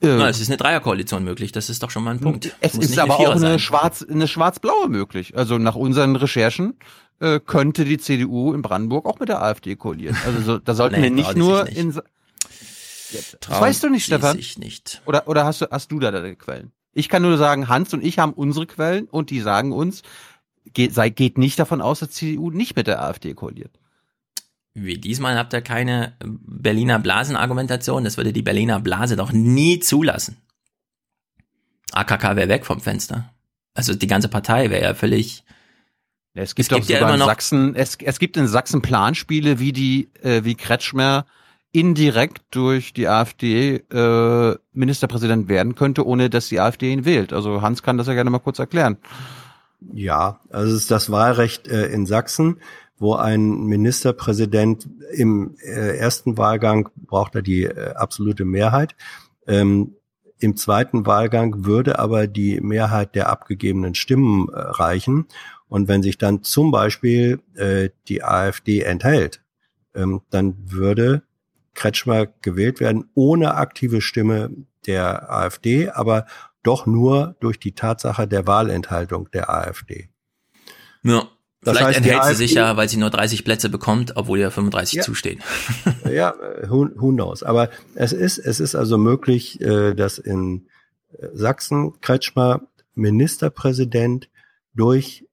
Na, 0.00 0.28
es 0.28 0.40
ist 0.40 0.48
eine 0.48 0.56
Dreierkoalition 0.56 1.24
möglich, 1.24 1.50
das 1.50 1.70
ist 1.70 1.82
doch 1.82 1.90
schon 1.90 2.04
mal 2.04 2.12
ein 2.12 2.20
Punkt. 2.20 2.54
Es 2.60 2.74
ist 2.74 2.98
aber 2.98 3.18
auch 3.18 3.34
eine 3.34 3.58
schwarz, 3.58 4.06
eine 4.08 4.28
schwarz-blaue 4.28 4.88
möglich. 4.88 5.36
Also 5.36 5.58
nach 5.58 5.74
unseren 5.74 6.14
Recherchen 6.14 6.74
äh, 7.18 7.40
könnte 7.40 7.84
die 7.84 7.98
CDU 7.98 8.54
in 8.54 8.62
Brandenburg 8.62 9.06
auch 9.06 9.18
mit 9.18 9.28
der 9.28 9.42
AfD 9.42 9.74
koalieren. 9.74 10.16
Also 10.24 10.40
so, 10.42 10.58
da 10.58 10.74
sollten 10.74 11.00
nee, 11.00 11.04
wir 11.04 11.10
nicht 11.10 11.36
nur 11.36 11.64
nicht. 11.64 11.76
in 11.76 12.00
Das 13.40 13.60
weißt 13.60 13.82
du 13.82 13.88
nicht, 13.88 14.04
Stefan? 14.04 14.38
Ich 14.38 14.58
nicht. 14.58 15.02
Oder, 15.06 15.28
oder 15.28 15.44
hast 15.44 15.60
du, 15.60 15.66
hast 15.70 15.90
du 15.90 15.98
da 15.98 16.10
deine 16.10 16.36
Quellen? 16.36 16.72
Ich 16.92 17.08
kann 17.08 17.22
nur 17.22 17.38
sagen, 17.38 17.68
Hans 17.68 17.92
und 17.94 18.04
ich 18.04 18.18
haben 18.18 18.32
unsere 18.32 18.66
Quellen 18.66 19.06
und 19.06 19.30
die 19.30 19.40
sagen 19.40 19.72
uns, 19.72 20.02
geht, 20.72 20.94
sei, 20.94 21.10
geht 21.10 21.38
nicht 21.38 21.58
davon 21.58 21.80
aus, 21.80 22.00
dass 22.00 22.10
die 22.10 22.32
CDU 22.32 22.50
nicht 22.50 22.76
mit 22.76 22.86
der 22.86 23.02
AfD 23.02 23.34
koaliert. 23.34 23.78
Wie 24.74 24.98
diesmal 24.98 25.36
habt 25.36 25.52
ihr 25.52 25.60
keine 25.60 26.16
Berliner 26.20 26.98
Blasenargumentation. 26.98 28.04
Das 28.04 28.16
würde 28.16 28.32
die 28.32 28.42
Berliner 28.42 28.80
Blase 28.80 29.16
doch 29.16 29.32
nie 29.32 29.80
zulassen. 29.80 30.36
AKK 31.92 32.36
wäre 32.36 32.48
weg 32.48 32.66
vom 32.66 32.80
Fenster. 32.80 33.32
Also 33.74 33.94
die 33.94 34.06
ganze 34.06 34.28
Partei 34.28 34.70
wäre 34.70 34.82
ja 34.82 34.94
völlig. 34.94 35.44
Es 36.34 36.54
gibt, 36.54 36.70
es 36.70 36.76
gibt 36.76 36.88
ja 36.88 36.98
immer 36.98 37.16
noch 37.16 37.26
Sachsen, 37.26 37.74
es, 37.74 37.96
es 37.96 38.18
gibt 38.20 38.36
in 38.36 38.46
Sachsen 38.46 38.80
Planspiele, 38.80 39.58
wie 39.58 39.72
die, 39.72 40.10
äh, 40.22 40.44
wie 40.44 40.54
Kretschmer 40.54 41.26
indirekt 41.78 42.42
durch 42.50 42.92
die 42.92 43.08
AfD 43.08 43.76
äh, 43.76 44.56
Ministerpräsident 44.72 45.48
werden 45.48 45.74
könnte, 45.74 46.06
ohne 46.06 46.30
dass 46.30 46.48
die 46.48 46.60
AfD 46.60 46.92
ihn 46.92 47.04
wählt. 47.04 47.32
Also 47.32 47.62
Hans 47.62 47.82
kann 47.82 47.98
das 47.98 48.06
ja 48.06 48.14
gerne 48.14 48.30
mal 48.30 48.38
kurz 48.38 48.58
erklären. 48.58 48.98
Ja, 49.92 50.40
also 50.50 50.74
es 50.74 50.82
ist 50.82 50.90
das 50.90 51.10
Wahlrecht 51.10 51.68
äh, 51.68 51.86
in 51.86 52.06
Sachsen, 52.06 52.60
wo 52.98 53.14
ein 53.14 53.64
Ministerpräsident 53.64 54.88
im 55.12 55.54
äh, 55.62 55.96
ersten 55.96 56.36
Wahlgang 56.36 56.88
braucht 56.96 57.36
er 57.36 57.42
die 57.42 57.64
äh, 57.64 57.94
absolute 57.94 58.44
Mehrheit. 58.44 58.96
Ähm, 59.46 59.94
Im 60.40 60.56
zweiten 60.56 61.06
Wahlgang 61.06 61.64
würde 61.64 61.98
aber 62.00 62.26
die 62.26 62.60
Mehrheit 62.60 63.14
der 63.14 63.28
abgegebenen 63.28 63.94
Stimmen 63.94 64.48
äh, 64.48 64.58
reichen. 64.58 65.26
Und 65.68 65.86
wenn 65.86 66.02
sich 66.02 66.18
dann 66.18 66.42
zum 66.42 66.72
Beispiel 66.72 67.40
äh, 67.54 67.90
die 68.08 68.24
AfD 68.24 68.80
enthält, 68.80 69.42
ähm, 69.94 70.22
dann 70.30 70.56
würde 70.58 71.22
Kretschmer 71.78 72.26
gewählt 72.26 72.80
werden, 72.80 73.08
ohne 73.14 73.54
aktive 73.54 74.00
Stimme 74.00 74.50
der 74.88 75.32
AfD, 75.32 75.90
aber 75.90 76.26
doch 76.64 76.86
nur 76.86 77.36
durch 77.38 77.60
die 77.60 77.72
Tatsache 77.72 78.26
der 78.26 78.48
Wahlenthaltung 78.48 79.30
der 79.30 79.48
AfD. 79.48 80.08
Ja. 81.04 81.28
Das 81.60 81.76
Vielleicht 81.76 81.98
heißt, 81.98 81.98
enthält 81.98 82.24
sie 82.24 82.34
sich 82.34 82.54
ja, 82.54 82.76
weil 82.76 82.88
sie 82.88 82.98
nur 82.98 83.10
30 83.10 83.44
Plätze 83.44 83.68
bekommt, 83.68 84.16
obwohl 84.16 84.38
ja 84.38 84.50
35 84.50 84.94
ja, 84.94 85.02
zustehen. 85.02 85.40
ja, 86.10 86.34
who, 86.68 86.88
who 86.94 87.10
knows. 87.10 87.42
Aber 87.42 87.70
es 87.94 88.12
ist, 88.12 88.38
es 88.38 88.60
ist 88.60 88.76
also 88.76 88.96
möglich, 88.96 89.60
äh, 89.60 89.94
dass 89.94 90.18
in 90.18 90.68
äh, 91.12 91.26
Sachsen 91.32 92.00
Kretschmer 92.00 92.62
Ministerpräsident 92.94 94.30
durch 94.74 95.26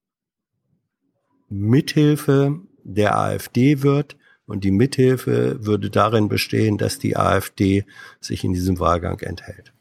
Mithilfe 1.48 2.60
der 2.84 3.18
AfD 3.18 3.84
wird 3.84 4.16
und 4.48 4.64
die 4.64 4.72
Mithilfe 4.72 5.66
würde 5.66 5.90
darin 5.90 6.30
bestehen, 6.30 6.78
dass 6.78 7.00
die 7.00 7.18
AfD 7.18 7.86
sich 8.20 8.44
in 8.44 8.54
diesem 8.54 8.80
Wahlgang 8.80 9.20
enthält. 9.20 9.74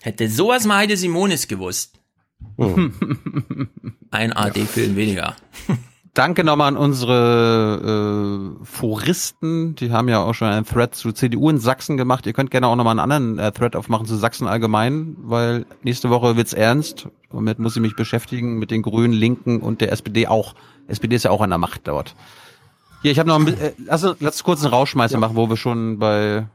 Hätte 0.00 0.28
sowas 0.28 0.66
mal 0.66 0.78
Heide 0.78 0.96
Simonis 0.96 1.48
gewusst. 1.48 2.00
Hm. 2.56 2.92
Ein 4.10 4.32
AD-Film 4.32 4.96
weniger. 4.96 5.36
Danke 6.14 6.42
nochmal 6.42 6.68
an 6.68 6.76
unsere 6.76 8.56
äh, 8.60 8.64
Foristen. 8.64 9.76
Die 9.76 9.92
haben 9.92 10.08
ja 10.08 10.20
auch 10.24 10.34
schon 10.34 10.48
einen 10.48 10.66
Thread 10.66 10.94
zu 10.94 11.12
CDU 11.12 11.48
in 11.50 11.58
Sachsen 11.58 11.96
gemacht. 11.96 12.26
Ihr 12.26 12.32
könnt 12.32 12.50
gerne 12.50 12.66
auch 12.66 12.74
nochmal 12.74 12.98
einen 12.98 13.12
anderen 13.12 13.38
äh, 13.38 13.52
Thread 13.52 13.76
aufmachen 13.76 14.06
zu 14.06 14.16
Sachsen 14.16 14.48
allgemein, 14.48 15.16
weil 15.18 15.66
nächste 15.84 16.10
Woche 16.10 16.36
wird's 16.36 16.52
ernst. 16.52 17.08
Damit 17.30 17.60
muss 17.60 17.76
ich 17.76 17.82
mich 17.82 17.94
beschäftigen 17.94 18.58
mit 18.58 18.72
den 18.72 18.82
Grünen, 18.82 19.12
Linken 19.12 19.60
und 19.60 19.80
der 19.80 19.92
SPD 19.92 20.26
auch. 20.26 20.54
SPD 20.88 21.14
ist 21.14 21.24
ja 21.24 21.30
auch 21.30 21.42
an 21.42 21.50
der 21.50 21.58
Macht 21.58 21.86
dort. 21.86 22.16
Hier, 23.02 23.12
ich 23.12 23.18
habe 23.18 23.28
noch 23.28 23.38
ein 23.38 23.46
bisschen, 23.46 23.62
äh, 23.62 23.72
lass, 23.86 24.06
lass 24.20 24.44
kurz 24.44 24.62
einen 24.62 24.74
Rauschmeißer 24.74 25.14
ja. 25.14 25.20
machen, 25.20 25.36
wo 25.36 25.48
wir 25.48 25.56
schon 25.56 25.98
bei 25.98 26.46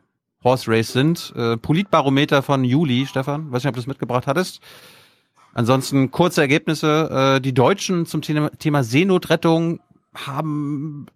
Horse 0.43 0.69
Race 0.69 0.93
sind. 0.93 1.33
Äh, 1.35 1.57
Politbarometer 1.57 2.43
von 2.43 2.63
Juli, 2.63 3.07
Stefan, 3.07 3.51
weiß 3.51 3.63
nicht, 3.63 3.69
ob 3.69 3.75
du 3.75 3.79
das 3.79 3.87
mitgebracht 3.87 4.27
hattest. 4.27 4.61
Ansonsten 5.55 6.11
kurze 6.11 6.41
Ergebnisse. 6.41 7.37
Äh, 7.37 7.41
die 7.41 7.53
Deutschen 7.53 8.05
zum 8.05 8.21
Thema, 8.21 8.51
Thema 8.51 8.83
Seenotrettung 8.83 9.79
haben 10.13 11.07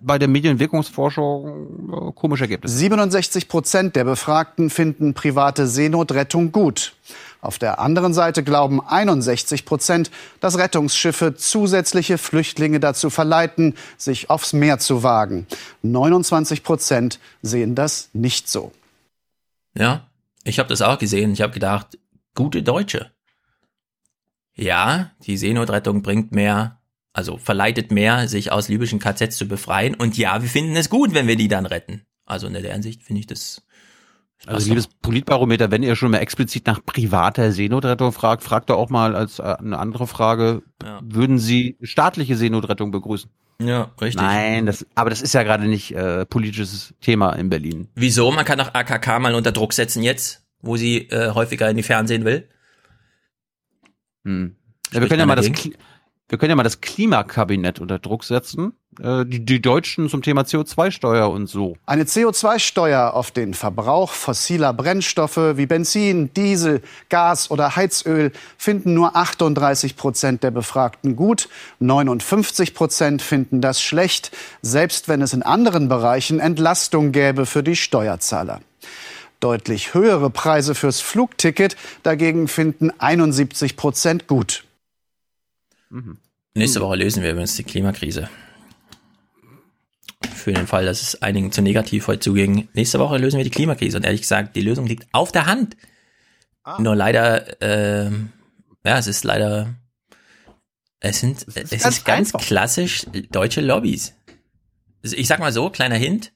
bei 0.00 0.18
der 0.18 0.28
Medienwirkungsforschung 0.28 2.08
äh, 2.08 2.12
komische 2.12 2.44
Ergebnisse. 2.44 2.76
67 2.78 3.48
Prozent 3.48 3.94
der 3.94 4.04
Befragten 4.04 4.70
finden 4.70 5.12
private 5.12 5.66
Seenotrettung 5.66 6.50
gut. 6.50 6.94
Auf 7.40 7.58
der 7.58 7.78
anderen 7.78 8.14
Seite 8.14 8.42
glauben 8.42 8.80
61 8.80 9.64
Prozent, 9.64 10.10
dass 10.40 10.58
Rettungsschiffe 10.58 11.34
zusätzliche 11.34 12.18
Flüchtlinge 12.18 12.80
dazu 12.80 13.10
verleiten, 13.10 13.74
sich 13.96 14.30
aufs 14.30 14.52
Meer 14.52 14.78
zu 14.78 15.02
wagen. 15.02 15.46
29 15.82 16.62
Prozent 16.62 17.20
sehen 17.42 17.74
das 17.74 18.08
nicht 18.12 18.48
so. 18.48 18.72
Ja, 19.74 20.06
ich 20.44 20.58
habe 20.58 20.68
das 20.68 20.82
auch 20.82 20.98
gesehen. 20.98 21.32
Ich 21.32 21.42
habe 21.42 21.52
gedacht, 21.52 21.98
gute 22.34 22.62
Deutsche. 22.62 23.10
Ja, 24.54 25.10
die 25.26 25.36
Seenotrettung 25.36 26.02
bringt 26.02 26.32
mehr, 26.32 26.80
also 27.12 27.36
verleitet 27.36 27.90
mehr, 27.90 28.26
sich 28.26 28.52
aus 28.52 28.68
libyschen 28.68 28.98
KZs 28.98 29.36
zu 29.36 29.46
befreien. 29.46 29.94
Und 29.94 30.16
ja, 30.16 30.40
wir 30.40 30.48
finden 30.48 30.76
es 30.76 30.88
gut, 30.88 31.12
wenn 31.12 31.26
wir 31.26 31.36
die 31.36 31.48
dann 31.48 31.66
retten. 31.66 32.06
Also 32.24 32.46
in 32.46 32.54
der 32.54 32.72
Hinsicht 32.72 33.02
finde 33.02 33.20
ich 33.20 33.26
das 33.26 33.62
Also 34.46 34.68
liebes 34.68 34.86
Politbarometer, 35.02 35.70
wenn 35.70 35.82
ihr 35.82 35.96
schon 35.96 36.10
mal 36.12 36.18
explizit 36.18 36.66
nach 36.66 36.84
privater 36.84 37.50
Seenotrettung 37.52 38.12
fragt, 38.12 38.42
fragt 38.44 38.70
doch 38.70 38.76
auch 38.78 38.90
mal 38.90 39.16
als 39.16 39.38
äh, 39.38 39.42
eine 39.42 39.78
andere 39.78 40.06
Frage, 40.06 40.62
Ja. 40.82 41.00
würden 41.02 41.38
Sie 41.38 41.76
staatliche 41.82 42.36
Seenotrettung 42.36 42.90
begrüßen? 42.90 43.30
Ja, 43.60 43.90
richtig. 44.00 44.20
Nein, 44.22 44.66
das, 44.66 44.86
aber 44.94 45.10
das 45.10 45.22
ist 45.22 45.32
ja 45.32 45.42
gerade 45.42 45.64
nicht 45.66 45.92
äh, 45.94 46.26
politisches 46.26 46.94
Thema 47.00 47.32
in 47.32 47.48
Berlin. 47.48 47.88
Wieso? 47.94 48.30
Man 48.30 48.44
kann 48.44 48.58
doch 48.58 48.74
AKK 48.74 49.18
mal 49.18 49.34
unter 49.34 49.50
Druck 49.52 49.72
setzen 49.72 50.02
jetzt, 50.02 50.44
wo 50.60 50.76
sie 50.76 51.08
äh, 51.08 51.30
häufiger 51.32 51.68
in 51.70 51.76
die 51.76 51.82
Fernsehen 51.82 52.24
will. 52.24 52.48
Hm. 54.24 54.56
Ja, 54.92 55.00
wir 55.00 55.08
können 55.08 55.20
ja 55.20 55.26
mal 55.26 55.36
das? 55.36 55.46
Kli- 55.46 55.74
wir 56.28 56.38
können 56.38 56.50
ja 56.50 56.56
mal 56.56 56.62
das 56.64 56.80
Klimakabinett 56.80 57.80
unter 57.80 57.98
Druck 57.98 58.24
setzen. 58.24 58.72
Äh, 59.00 59.26
die, 59.26 59.44
die 59.44 59.60
Deutschen 59.60 60.08
zum 60.08 60.22
Thema 60.22 60.42
CO2-Steuer 60.42 61.30
und 61.30 61.48
so. 61.48 61.76
Eine 61.86 62.04
CO2-Steuer 62.04 63.14
auf 63.14 63.30
den 63.30 63.54
Verbrauch 63.54 64.12
fossiler 64.12 64.72
Brennstoffe 64.72 65.56
wie 65.56 65.66
Benzin, 65.66 66.32
Diesel, 66.34 66.82
Gas 67.08 67.50
oder 67.50 67.76
Heizöl 67.76 68.32
finden 68.56 68.94
nur 68.94 69.16
38 69.16 69.96
Prozent 69.96 70.42
der 70.42 70.50
Befragten 70.50 71.16
gut. 71.16 71.48
59 71.80 72.74
Prozent 72.74 73.22
finden 73.22 73.60
das 73.60 73.80
schlecht, 73.82 74.30
selbst 74.62 75.08
wenn 75.08 75.22
es 75.22 75.32
in 75.32 75.42
anderen 75.42 75.88
Bereichen 75.88 76.40
Entlastung 76.40 77.12
gäbe 77.12 77.46
für 77.46 77.62
die 77.62 77.76
Steuerzahler. 77.76 78.60
Deutlich 79.40 79.92
höhere 79.92 80.30
Preise 80.30 80.74
fürs 80.74 81.00
Flugticket 81.00 81.76
dagegen 82.02 82.48
finden 82.48 82.90
71 82.98 83.76
Prozent 83.76 84.26
gut. 84.26 84.64
Nächste 86.54 86.80
Woche 86.80 86.96
lösen 86.96 87.22
wir 87.22 87.30
übrigens 87.30 87.54
die 87.56 87.64
Klimakrise. 87.64 88.30
Für 90.46 90.52
den 90.52 90.68
Fall, 90.68 90.84
dass 90.84 91.02
es 91.02 91.22
einigen 91.22 91.50
zu 91.50 91.60
negativ 91.60 92.06
heute 92.06 92.20
zuging. 92.20 92.68
Nächste 92.72 93.00
Woche 93.00 93.18
lösen 93.18 93.36
wir 93.36 93.42
die 93.42 93.50
Klimakrise. 93.50 93.96
Und 93.96 94.04
ehrlich 94.04 94.20
gesagt, 94.20 94.54
die 94.54 94.60
Lösung 94.60 94.86
liegt 94.86 95.08
auf 95.10 95.32
der 95.32 95.46
Hand. 95.46 95.76
Nur 96.78 96.94
leider, 96.94 97.60
ähm, 97.60 98.30
ja, 98.84 98.96
es 98.96 99.08
ist 99.08 99.24
leider, 99.24 99.74
es 101.00 101.18
sind, 101.18 101.44
es 101.52 101.72
ist, 101.72 101.82
ganz 101.82 102.04
ganz 102.04 102.32
einfach. 102.32 102.46
klassisch 102.46 103.06
deutsche 103.32 103.60
Lobbys. 103.60 104.14
Ich 105.02 105.26
sag 105.26 105.40
mal 105.40 105.50
so, 105.50 105.68
kleiner 105.68 105.96
Hint. 105.96 106.32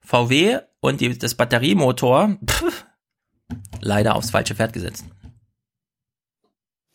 VW 0.00 0.60
und 0.78 1.00
die, 1.00 1.18
das 1.18 1.34
Batteriemotor, 1.34 2.36
pff, 2.48 2.84
leider 3.80 4.14
aufs 4.14 4.30
falsche 4.30 4.54
Pferd 4.54 4.72
gesetzt. 4.74 5.06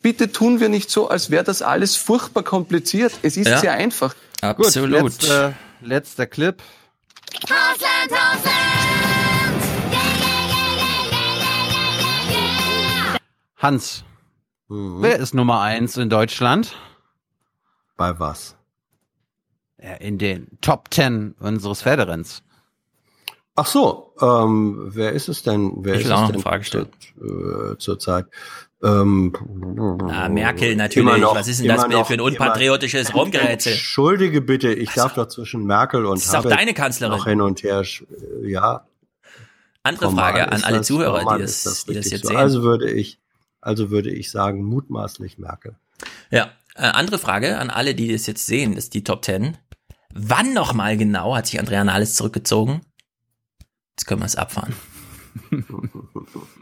Bitte 0.00 0.32
tun 0.32 0.58
wir 0.60 0.70
nicht 0.70 0.88
so, 0.88 1.10
als 1.10 1.28
wäre 1.30 1.44
das 1.44 1.60
alles 1.60 1.96
furchtbar 1.96 2.44
kompliziert. 2.44 3.12
Es 3.20 3.36
ist 3.36 3.46
Ja. 3.48 3.58
sehr 3.58 3.72
einfach. 3.74 4.14
Absolut. 4.40 5.00
Gut, 5.02 5.22
letzter, 5.22 5.54
letzter 5.80 6.26
Clip. 6.26 6.62
Hausland, 7.44 8.10
Hausland! 8.10 8.56
Hans, 13.56 14.04
wer 14.68 15.18
ist 15.18 15.34
Nummer 15.34 15.60
eins 15.60 15.96
in 15.96 16.10
Deutschland? 16.10 16.76
Bei 17.96 18.18
was? 18.18 18.56
In 20.00 20.18
den 20.18 20.58
Top 20.60 20.90
Ten 20.90 21.34
unseres 21.38 21.82
Pferderenns. 21.82 22.42
Ach 23.54 23.66
so, 23.66 24.12
ähm, 24.20 24.90
wer 24.94 25.12
ist 25.12 25.28
es 25.28 25.42
denn? 25.42 25.72
Wer 25.78 25.94
Ich 25.94 26.00
ist 26.00 26.06
will 26.06 26.12
es 26.12 26.18
auch 26.18 26.22
noch 26.22 26.34
eine 26.34 26.42
Frage 26.42 26.64
stellen. 26.64 26.88
Zur, 27.18 27.72
äh, 27.72 27.78
zurzeit? 27.78 28.26
Ähm, 28.82 29.32
Ah, 30.10 30.28
Merkel 30.28 30.76
natürlich. 30.76 31.08
immer 31.08 31.18
noch- 31.18 31.34
Was 31.34 31.48
ist 31.48 31.60
denn 31.60 31.68
das 31.68 31.84
immer 31.84 31.94
noch- 31.94 32.06
für 32.06 32.14
ein 32.14 32.20
unpatriotisches 32.20 33.14
Rumgerätsel? 33.14 33.72
Entschuldige 33.72 34.42
bitte, 34.42 34.72
ich 34.72 34.90
darf 34.92 35.14
doch 35.14 35.28
zwischen 35.28 35.64
Merkel 35.64 36.04
und 36.04 36.18
Das 36.18 36.26
ist 36.26 36.34
Habeck 36.34 36.56
deine 36.56 36.74
Kanzlerin. 36.74 37.16
noch 37.16 37.26
hin 37.26 37.40
und 37.40 37.62
her. 37.62 37.80
äh, 37.82 38.48
Ja. 38.50 38.86
Andere 39.82 40.06
formal 40.06 40.32
Frage 40.32 40.52
an 40.52 40.62
alle 40.64 40.78
das- 40.78 40.86
Zuhörer, 40.88 41.36
die 41.38 41.42
ist 41.44 41.64
das, 41.64 41.84
die 41.86 41.94
das 41.94 42.10
jetzt 42.10 42.22
so. 42.22 42.28
sehen. 42.28 42.36
Also 42.36 42.62
würde 42.62 42.90
ich, 42.90 43.18
also 43.60 43.90
würde 43.90 44.10
ich 44.10 44.30
sagen, 44.30 44.62
mutmaßlich 44.64 45.38
Merkel. 45.38 45.76
Ja, 46.30 46.50
äh, 46.74 46.82
andere 46.82 47.18
Frage 47.18 47.58
an 47.58 47.70
alle, 47.70 47.94
die 47.94 48.12
das 48.12 48.26
jetzt 48.26 48.44
sehen, 48.46 48.74
das 48.74 48.84
ist 48.84 48.94
die 48.94 49.04
Top 49.04 49.24
10. 49.24 49.56
Wann 50.12 50.52
nochmal 50.54 50.96
genau 50.96 51.34
hat 51.36 51.46
sich 51.46 51.58
Andrea 51.60 51.82
Nahles 51.84 52.14
zurückgezogen? 52.14 52.80
Jetzt 53.96 54.06
können 54.06 54.20
wir 54.20 54.26
es 54.26 54.36
abfahren. 54.36 54.74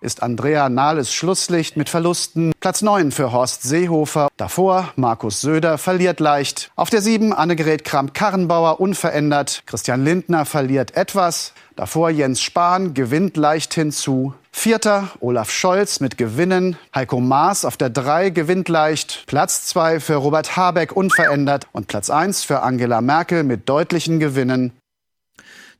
ist 0.00 0.22
Andrea 0.22 0.68
Nahles 0.68 1.12
Schlusslicht 1.12 1.76
mit 1.76 1.88
Verlusten. 1.88 2.52
Platz 2.60 2.82
9 2.82 3.10
für 3.10 3.32
Horst 3.32 3.62
Seehofer. 3.62 4.28
Davor 4.36 4.92
Markus 4.96 5.40
Söder 5.40 5.78
verliert 5.78 6.20
leicht. 6.20 6.70
Auf 6.76 6.90
der 6.90 7.00
7 7.00 7.32
Annegret 7.32 7.84
Kramp-Karrenbauer 7.84 8.80
unverändert. 8.80 9.62
Christian 9.66 10.04
Lindner 10.04 10.44
verliert 10.44 10.96
etwas. 10.96 11.52
Davor 11.76 12.10
Jens 12.10 12.40
Spahn 12.40 12.94
gewinnt 12.94 13.36
leicht 13.36 13.74
hinzu. 13.74 14.34
Vierter 14.52 15.08
Olaf 15.20 15.50
Scholz 15.50 15.98
mit 15.98 16.16
Gewinnen. 16.16 16.76
Heiko 16.94 17.20
Maas 17.20 17.64
auf 17.64 17.76
der 17.76 17.90
3 17.90 18.30
gewinnt 18.30 18.68
leicht. 18.68 19.24
Platz 19.26 19.66
2 19.66 19.98
für 19.98 20.14
Robert 20.14 20.56
Habeck 20.56 20.92
unverändert. 20.94 21.66
Und 21.72 21.88
Platz 21.88 22.10
1 22.10 22.44
für 22.44 22.62
Angela 22.62 23.00
Merkel 23.00 23.42
mit 23.42 23.68
deutlichen 23.68 24.20
Gewinnen. 24.20 24.72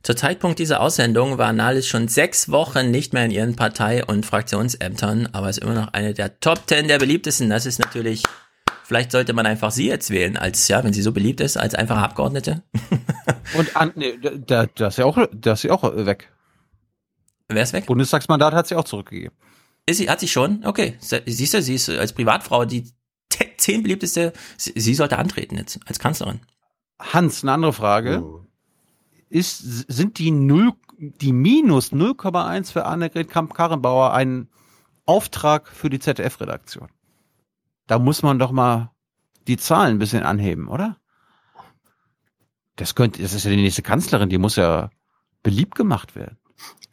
Zur 0.05 0.15
Zeitpunkt 0.15 0.59
dieser 0.59 0.81
Aussendung 0.81 1.39
war 1.39 1.51
Nahles 1.51 1.87
schon 1.87 2.07
sechs 2.07 2.51
Wochen 2.51 2.91
nicht 2.91 3.13
mehr 3.13 3.25
in 3.25 3.31
ihren 3.31 3.55
Partei- 3.55 4.05
und 4.05 4.23
Fraktionsämtern, 4.23 5.29
aber 5.31 5.49
ist 5.49 5.57
immer 5.57 5.73
noch 5.73 5.93
eine 5.93 6.13
der 6.13 6.39
Top 6.39 6.61
10 6.67 6.87
der 6.87 6.99
beliebtesten. 6.99 7.49
Das 7.49 7.65
ist 7.65 7.79
natürlich, 7.79 8.21
vielleicht 8.83 9.11
sollte 9.11 9.33
man 9.33 9.47
einfach 9.47 9.71
sie 9.71 9.87
jetzt 9.87 10.11
wählen, 10.11 10.37
als, 10.37 10.67
ja, 10.67 10.83
wenn 10.83 10.93
sie 10.93 11.01
so 11.01 11.11
beliebt 11.11 11.41
ist, 11.41 11.57
als 11.57 11.73
einfache 11.73 12.01
Abgeordnete. 12.01 12.61
Und 13.57 13.75
an, 13.75 13.93
nee, 13.95 14.13
da, 14.45 14.67
da 14.67 14.89
ist 14.89 14.99
ja 14.99 15.05
auch, 15.05 15.17
da 15.33 15.53
ist 15.53 15.61
sie 15.61 15.71
auch 15.71 15.81
weg. 15.81 16.31
Wer 17.47 17.63
ist 17.63 17.73
weg? 17.73 17.87
Bundestagsmandat 17.87 18.53
hat 18.53 18.67
sie 18.67 18.75
auch 18.75 18.85
zurückgegeben. 18.85 19.35
Ist 19.87 19.97
sie, 19.97 20.07
hat 20.07 20.19
sie 20.19 20.27
schon? 20.27 20.63
Okay. 20.67 20.99
Siehst 20.99 21.55
du, 21.55 21.63
sie 21.63 21.73
ist 21.73 21.89
als 21.89 22.13
Privatfrau 22.13 22.65
die 22.65 22.91
zehn 23.57 23.81
beliebteste, 23.81 24.33
sie, 24.55 24.73
sie 24.75 24.93
sollte 24.93 25.17
antreten 25.17 25.57
jetzt 25.57 25.79
als 25.87 25.97
Kanzlerin. 25.97 26.41
Hans, 26.99 27.41
eine 27.41 27.53
andere 27.53 27.73
Frage. 27.73 28.44
Ist, 29.35 29.59
sind 29.91 30.17
die 30.17 30.31
null, 30.31 30.71
die 30.97 31.33
minus 31.33 31.91
0,1 31.91 32.71
für 32.71 32.85
Annegret 32.85 33.29
Kamp-Karrenbauer 33.29 34.13
ein 34.13 34.47
Auftrag 35.05 35.67
für 35.67 35.89
die 35.89 35.99
ZDF-Redaktion? 35.99 36.87
Da 37.87 37.99
muss 37.99 38.23
man 38.23 38.39
doch 38.39 38.51
mal 38.53 38.91
die 39.47 39.57
Zahlen 39.57 39.97
ein 39.97 39.99
bisschen 39.99 40.23
anheben, 40.23 40.69
oder? 40.69 40.95
Das 42.77 42.95
könnte, 42.95 43.21
das 43.21 43.33
ist 43.33 43.43
ja 43.43 43.51
die 43.51 43.57
nächste 43.57 43.81
Kanzlerin, 43.81 44.29
die 44.29 44.37
muss 44.37 44.55
ja 44.55 44.89
beliebt 45.43 45.75
gemacht 45.75 46.15
werden. 46.15 46.37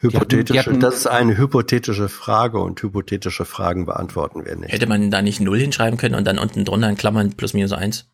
Die 0.02 0.06
hatten- 0.08 0.16
Hypothetische, 0.16 0.52
die 0.52 0.58
hatten- 0.58 0.80
das 0.80 0.96
ist 0.96 1.06
eine 1.06 1.38
hypothetische 1.38 2.08
Frage 2.08 2.58
und 2.58 2.82
hypothetische 2.82 3.44
Fragen 3.44 3.86
beantworten 3.86 4.44
wir 4.44 4.56
nicht. 4.56 4.72
Hätte 4.72 4.88
man 4.88 5.12
da 5.12 5.22
nicht 5.22 5.38
Null 5.40 5.60
hinschreiben 5.60 5.96
können 5.96 6.16
und 6.16 6.24
dann 6.24 6.40
unten 6.40 6.64
drunter 6.64 6.88
in 6.88 6.96
Klammern 6.96 7.34
plus 7.34 7.54
minus 7.54 7.70
eins? 7.72 8.08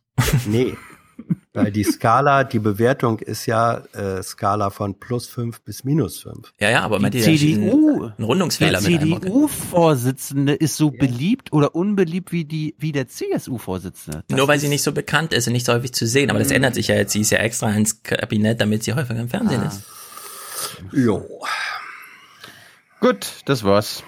Nee. 0.47 0.77
Weil 1.55 1.73
die 1.73 1.83
Skala, 1.83 2.45
die 2.45 2.61
Bewertung 2.61 3.19
ist 3.19 3.47
ja 3.47 3.79
äh, 3.93 4.23
Skala 4.23 4.71
von 4.71 4.95
plus 5.01 5.27
fünf 5.27 5.61
bis 5.63 5.83
minus 5.83 6.21
fünf. 6.21 6.53
Ja, 6.61 6.71
ja, 6.71 6.83
aber 6.83 6.97
Die 6.99 7.03
meint 7.03 7.15
CDU, 7.15 8.11
ein 8.17 8.23
Rundungsfehler 8.23 8.79
die? 8.81 8.99
CDU-Vorsitzende 8.99 10.53
ist 10.55 10.77
so 10.77 10.91
beliebt 10.93 11.53
oder 11.53 11.75
unbeliebt 11.75 12.31
wie 12.31 12.45
die, 12.45 12.77
wie 12.79 12.93
der 12.93 13.09
CSU-Vorsitzende. 13.09 14.23
Nur 14.31 14.47
weil 14.47 14.61
sie 14.61 14.69
nicht 14.69 14.83
so 14.85 14.93
bekannt 14.93 15.33
ist 15.33 15.49
und 15.49 15.53
nicht 15.55 15.67
so 15.67 15.73
häufig 15.73 15.93
zu 15.93 16.07
sehen. 16.07 16.31
Aber 16.31 16.39
das 16.39 16.49
Mhm. 16.51 16.57
ändert 16.57 16.75
sich 16.77 16.89
ja 16.89 16.95
jetzt. 16.95 17.13
Sie 17.13 17.21
ist 17.23 17.31
ja 17.31 17.39
extra 17.39 17.71
ins 17.73 18.03
Kabinett, 18.05 18.61
damit 18.61 18.85
sie 18.85 18.93
häufiger 18.93 19.19
im 19.21 19.29
Fernsehen 19.29 19.63
Ah. 19.63 19.67
ist. 19.69 19.83
Jo. 20.93 21.25
Gut, 23.01 23.27
das 23.47 23.65
war's. 23.65 24.03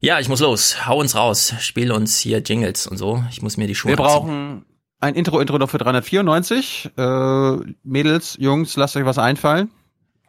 Ja, 0.00 0.18
ich 0.20 0.28
muss 0.28 0.40
los. 0.40 0.86
Hau 0.86 0.98
uns 0.98 1.14
raus. 1.14 1.54
Spiel 1.60 1.92
uns 1.92 2.18
hier 2.18 2.38
Jingles 2.38 2.86
und 2.86 2.96
so. 2.98 3.22
Ich 3.30 3.40
muss 3.40 3.56
mir 3.56 3.66
die 3.66 3.74
Schuhe 3.74 3.92
Wir 3.92 3.96
brauchen 3.96 4.64
ein 5.02 5.14
Intro-Intro 5.16 5.58
noch 5.58 5.68
für 5.68 5.78
394. 5.78 6.92
Äh, 6.96 7.56
Mädels, 7.82 8.36
Jungs, 8.38 8.76
lasst 8.76 8.96
euch 8.96 9.04
was 9.04 9.18
einfallen. 9.18 9.70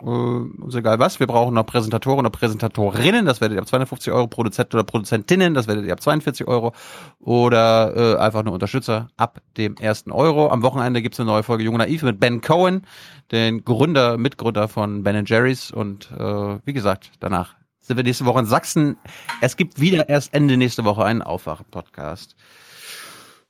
Äh, 0.01 0.05
uns 0.05 0.73
egal 0.73 0.97
was. 0.97 1.19
Wir 1.19 1.27
brauchen 1.27 1.53
noch 1.53 1.65
Präsentatoren 1.65 2.21
oder 2.21 2.31
Präsentatorinnen. 2.31 3.25
Das 3.27 3.39
werdet 3.39 3.55
ihr 3.55 3.61
ab 3.61 3.67
250 3.67 4.11
Euro. 4.11 4.25
Produzent 4.25 4.73
oder 4.73 4.83
Produzentinnen. 4.83 5.53
Das 5.53 5.67
werdet 5.67 5.85
ihr 5.85 5.93
ab 5.93 6.01
42 6.01 6.47
Euro. 6.47 6.73
Oder 7.19 8.15
äh, 8.15 8.17
einfach 8.17 8.43
nur 8.43 8.53
Unterstützer 8.53 9.09
ab 9.15 9.41
dem 9.57 9.77
ersten 9.77 10.11
Euro. 10.11 10.49
Am 10.49 10.63
Wochenende 10.63 11.03
gibt's 11.03 11.19
eine 11.19 11.27
neue 11.29 11.43
Folge 11.43 11.63
Jung 11.63 11.77
Naiv 11.77 12.01
mit 12.01 12.19
Ben 12.19 12.41
Cohen, 12.41 12.81
den 13.31 13.63
Gründer, 13.63 14.17
Mitgründer 14.17 14.67
von 14.67 15.03
Ben 15.03 15.23
Jerry's. 15.25 15.69
Und 15.69 16.09
äh, 16.17 16.57
wie 16.65 16.73
gesagt, 16.73 17.11
danach 17.19 17.53
sind 17.79 17.97
wir 17.97 18.03
nächste 18.03 18.25
Woche 18.25 18.39
in 18.39 18.45
Sachsen. 18.47 18.97
Es 19.39 19.55
gibt 19.55 19.79
wieder 19.79 20.09
erst 20.09 20.33
Ende 20.33 20.57
nächste 20.57 20.83
Woche 20.83 21.05
einen 21.05 21.21
Aufwachen-Podcast. 21.21 22.35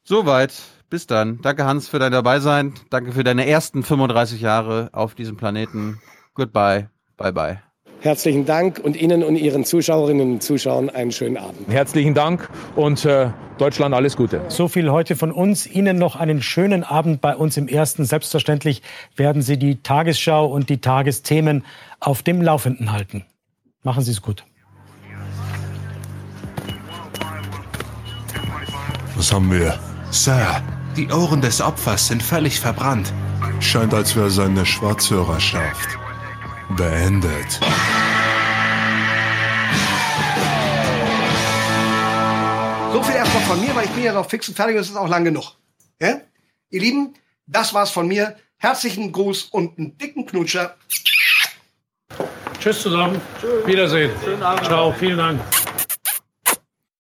Soweit. 0.04 0.73
Bis 0.94 1.08
dann. 1.08 1.40
Danke, 1.42 1.66
Hans, 1.66 1.88
für 1.88 1.98
dein 1.98 2.12
Dabeisein. 2.12 2.76
Danke 2.92 3.14
für 3.14 3.24
deine 3.24 3.48
ersten 3.48 3.82
35 3.82 4.42
Jahre 4.42 4.90
auf 4.92 5.16
diesem 5.16 5.38
Planeten. 5.38 6.00
Goodbye. 6.36 6.88
Bye 7.18 7.34
bye. 7.34 7.64
Herzlichen 8.02 8.46
Dank 8.46 8.78
und 8.78 8.96
Ihnen 8.96 9.24
und 9.24 9.36
Ihren 9.36 9.66
Zuschauerinnen 9.66 10.34
und 10.34 10.44
Zuschauern 10.44 10.92
einen 10.92 11.12
schönen 11.12 11.38
Abend. 11.38 11.68
Herzlichen 11.68 12.14
Dank 12.14 12.48
und 12.76 13.06
äh, 13.06 13.32
Deutschland 13.58 13.96
alles 13.96 14.16
Gute. 14.16 14.42
So 14.50 14.68
viel 14.68 14.92
heute 14.92 15.16
von 15.16 15.32
uns. 15.32 15.66
Ihnen 15.66 15.98
noch 15.98 16.16
einen 16.16 16.44
schönen 16.44 16.84
Abend 16.84 17.22
bei 17.22 17.36
uns 17.36 17.58
im 17.58 17.68
Ersten. 17.68 18.06
Selbstverständlich 18.06 18.84
werden 19.16 19.42
Sie 19.42 19.58
die 19.58 19.82
Tagesschau 19.82 20.46
und 20.46 20.70
die 20.70 20.78
Tagesthemen 20.78 21.66
auf 22.02 22.22
dem 22.22 22.40
Laufenden 22.40 22.92
halten. 22.92 23.26
Machen 23.82 24.04
Sie 24.04 24.12
es 24.12 24.22
gut. 24.22 24.46
Was 29.16 29.34
haben 29.34 29.52
wir? 29.52 29.80
Sir, 30.14 30.62
die 30.96 31.12
Ohren 31.12 31.42
des 31.42 31.62
Opfers 31.62 32.08
sind 32.08 32.22
völlig 32.22 32.60
verbrannt. 32.60 33.12
Scheint, 33.60 33.94
als 33.94 34.16
wäre 34.16 34.30
seine 34.30 34.66
Schwarzhörerschaft 34.66 35.98
beendet. 36.78 37.60
So 42.92 43.02
viel 43.04 43.16
erstmal 43.16 43.44
von 43.44 43.62
mir, 43.62 43.76
weil 43.76 43.86
ich 43.86 43.92
bin 43.92 44.04
ja 44.04 44.14
noch 44.14 44.30
fix 44.30 44.48
und 44.50 44.56
fertig 44.56 44.76
und 44.76 44.82
es 44.82 44.90
ist 44.90 44.96
auch 44.96 45.08
lang 45.08 45.24
genug. 45.24 45.56
Ja? 46.00 46.22
Ihr 46.70 46.82
Lieben, 46.82 47.14
das 47.48 47.74
war's 47.74 47.90
von 47.90 48.08
mir. 48.08 48.36
Herzlichen 48.58 49.12
Gruß 49.12 49.44
und 49.52 49.78
einen 49.78 49.98
dicken 49.98 50.26
Knutscher. 50.26 50.76
Tschüss 52.60 52.82
zusammen. 52.82 53.20
Wiedersehen. 53.66 54.12
Ciao, 54.64 54.94
vielen 54.94 55.18
Dank. 55.18 55.42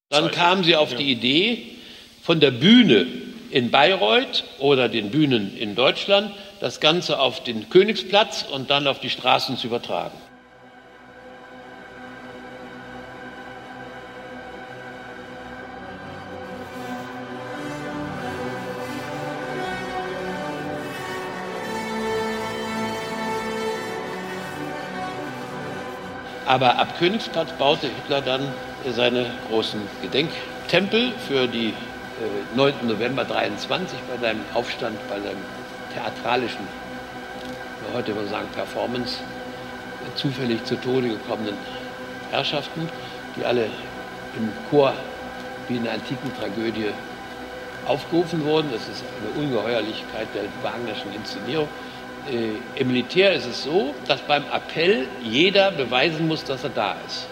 Dann 0.09 0.29
kamen 0.31 0.63
sie 0.63 0.75
auf 0.75 0.93
die 0.95 1.11
Idee, 1.11 1.77
von 2.23 2.39
der 2.39 2.51
Bühne 2.51 3.22
in 3.53 3.69
Bayreuth 3.69 4.43
oder 4.57 4.89
den 4.89 5.11
Bühnen 5.11 5.55
in 5.55 5.75
Deutschland 5.75 6.31
das 6.59 6.79
Ganze 6.79 7.19
auf 7.19 7.43
den 7.43 7.69
Königsplatz 7.69 8.43
und 8.51 8.71
dann 8.71 8.87
auf 8.87 8.99
die 8.99 9.11
Straßen 9.11 9.57
zu 9.57 9.67
übertragen. 9.67 10.17
Aber 26.47 26.79
ab 26.79 26.97
Königsplatz 26.97 27.51
baute 27.59 27.87
Hitler 27.87 28.21
dann 28.21 28.51
seine 28.89 29.27
großen 29.49 29.79
Gedenktempel 30.01 31.11
für 31.27 31.47
die 31.47 31.75
9. 32.55 32.73
November 32.87 33.25
23 33.25 33.97
bei 34.09 34.17
seinem 34.25 34.41
Aufstand, 34.53 34.97
bei 35.09 35.19
seinem 35.19 35.41
theatralischen, 35.93 36.67
heute 37.93 38.15
würde 38.15 38.29
sagen 38.29 38.47
Performance, 38.55 39.19
äh, 39.19 40.15
zufällig 40.15 40.63
zu 40.63 40.75
Tode 40.75 41.09
gekommenen 41.09 41.55
Herrschaften, 42.31 42.87
die 43.35 43.45
alle 43.45 43.65
im 44.37 44.51
Chor 44.69 44.93
wie 45.67 45.77
in 45.77 45.83
der 45.83 45.93
antiken 45.93 46.31
Tragödie 46.39 46.89
aufgerufen 47.85 48.43
wurden. 48.45 48.69
Das 48.71 48.87
ist 48.87 49.03
eine 49.19 49.43
Ungeheuerlichkeit 49.43 50.27
der 50.33 50.43
Wagnerschen 50.61 51.13
Inszenierung. 51.13 51.67
Äh, 52.29 52.79
Im 52.79 52.87
Militär 52.87 53.33
ist 53.33 53.45
es 53.45 53.63
so, 53.63 53.93
dass 54.07 54.21
beim 54.21 54.43
Appell 54.53 55.07
jeder 55.21 55.71
beweisen 55.71 56.27
muss, 56.27 56.43
dass 56.43 56.63
er 56.63 56.69
da 56.69 56.95
ist. 57.05 57.27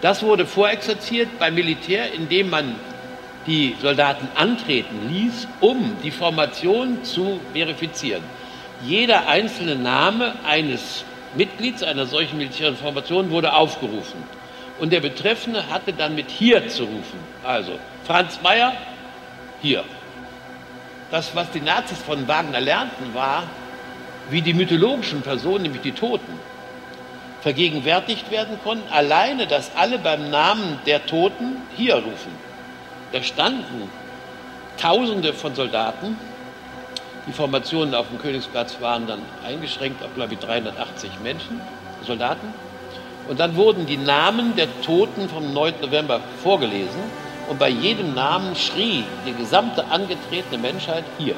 Das 0.00 0.22
wurde 0.22 0.46
vorexerziert 0.46 1.38
beim 1.40 1.54
Militär, 1.54 2.12
indem 2.14 2.48
man 2.48 2.76
die 3.46 3.76
Soldaten 3.80 4.28
antreten 4.34 5.08
ließ, 5.08 5.48
um 5.60 5.96
die 6.02 6.10
Formation 6.10 7.02
zu 7.04 7.40
verifizieren. 7.52 8.22
Jeder 8.84 9.28
einzelne 9.28 9.76
Name 9.76 10.34
eines 10.46 11.04
Mitglieds 11.34 11.82
einer 11.82 12.06
solchen 12.06 12.38
militärischen 12.38 12.82
Formation 12.82 13.30
wurde 13.30 13.52
aufgerufen. 13.52 14.22
Und 14.78 14.92
der 14.92 15.00
Betreffende 15.00 15.68
hatte 15.70 15.92
dann 15.92 16.14
mit 16.14 16.30
hier 16.30 16.68
zu 16.68 16.84
rufen. 16.84 17.18
Also 17.44 17.78
Franz 18.06 18.40
Mayer, 18.42 18.72
hier. 19.60 19.84
Das, 21.10 21.34
was 21.34 21.50
die 21.50 21.60
Nazis 21.60 21.98
von 21.98 22.26
Wagner 22.26 22.60
lernten, 22.60 23.14
war, 23.14 23.42
wie 24.30 24.42
die 24.42 24.54
mythologischen 24.54 25.22
Personen, 25.22 25.62
nämlich 25.62 25.82
die 25.82 25.92
Toten, 25.92 26.32
vergegenwärtigt 27.42 28.30
werden 28.30 28.58
konnten. 28.62 28.90
Alleine, 28.92 29.46
dass 29.46 29.74
alle 29.76 29.98
beim 29.98 30.30
Namen 30.30 30.78
der 30.86 31.04
Toten 31.06 31.56
hier 31.76 31.96
rufen. 31.96 32.49
Da 33.12 33.22
standen 33.22 33.90
Tausende 34.80 35.34
von 35.34 35.54
Soldaten. 35.54 36.16
Die 37.26 37.32
Formationen 37.32 37.94
auf 37.94 38.08
dem 38.08 38.18
Königsplatz 38.18 38.80
waren 38.80 39.06
dann 39.06 39.20
eingeschränkt 39.46 40.02
auf, 40.02 40.08
glaube 40.14 40.34
ich, 40.34 40.40
380 40.40 41.10
Menschen, 41.22 41.60
Soldaten. 42.06 42.54
Und 43.28 43.38
dann 43.38 43.56
wurden 43.56 43.84
die 43.84 43.98
Namen 43.98 44.56
der 44.56 44.68
Toten 44.80 45.28
vom 45.28 45.52
9. 45.52 45.74
November 45.82 46.20
vorgelesen. 46.42 47.02
Und 47.50 47.58
bei 47.58 47.68
jedem 47.68 48.14
Namen 48.14 48.56
schrie 48.56 49.04
die 49.26 49.34
gesamte 49.34 49.84
angetretene 49.90 50.56
Menschheit 50.56 51.04
hier. 51.18 51.34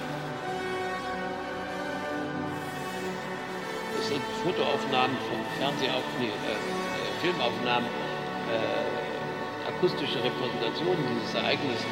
Das 3.96 4.08
sind 4.08 4.22
Fotoaufnahmen 4.44 5.16
von 5.28 5.38
Fernsehaufnahmen, 5.58 6.20
nee, 6.20 6.26
äh, 6.26 7.20
Filmaufnahmen, 7.22 7.88
äh, 7.88 9.01
akustische 9.82 10.22
Repräsentationen 10.22 11.04
dieses 11.16 11.34
Ereignisses, 11.34 11.84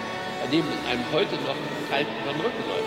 es 0.45 0.91
einem 0.91 1.05
heute 1.13 1.35
noch 1.35 1.57
kalt 1.91 2.07
über 2.23 2.33
den 2.33 2.41
Rücken 2.41 2.65
läuft. 2.69 2.85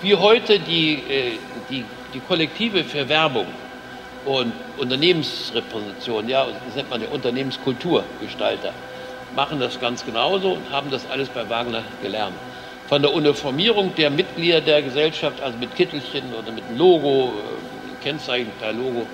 Wie 0.00 0.14
heute 0.14 0.58
die, 0.58 0.94
äh, 0.94 1.38
die, 1.68 1.84
die 2.14 2.20
kollektive 2.20 2.82
Verwerbung 2.82 3.46
und 4.24 4.52
Unternehmensrepräsentation, 4.78 6.28
ja, 6.28 6.46
das 6.66 6.76
nennt 6.76 6.88
man 6.88 7.02
ja 7.02 7.08
Unternehmenskulturgestalter, 7.08 8.72
machen 9.36 9.60
das 9.60 9.78
ganz 9.78 10.04
genauso 10.04 10.52
und 10.52 10.70
haben 10.70 10.90
das 10.90 11.08
alles 11.10 11.28
bei 11.28 11.46
Wagner 11.50 11.82
gelernt. 12.00 12.36
Von 12.88 13.02
der 13.02 13.12
Uniformierung 13.12 13.94
der 13.96 14.08
Mitglieder 14.08 14.62
der 14.62 14.80
Gesellschaft, 14.80 15.42
also 15.42 15.58
mit 15.58 15.74
Kittelchen 15.76 16.32
oder 16.32 16.52
mit 16.52 16.64
einem 16.64 16.78
Logo, 16.78 17.34
äh, 17.34 18.02
Kennzeichen 18.02 18.50
per 18.58 18.72
Logo, 18.72 19.06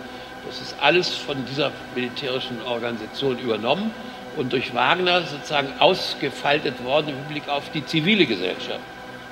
das 0.46 0.60
ist 0.60 0.74
alles 0.80 1.14
von 1.14 1.44
dieser 1.46 1.70
militärischen 1.94 2.62
Organisation 2.62 3.38
übernommen 3.38 3.90
und 4.36 4.52
durch 4.52 4.74
Wagner 4.74 5.22
sozusagen 5.22 5.68
ausgefaltet 5.78 6.82
worden 6.84 7.10
im 7.10 7.24
Blick 7.32 7.48
auf 7.48 7.70
die 7.72 7.84
zivile 7.84 8.26
Gesellschaft. 8.26 8.80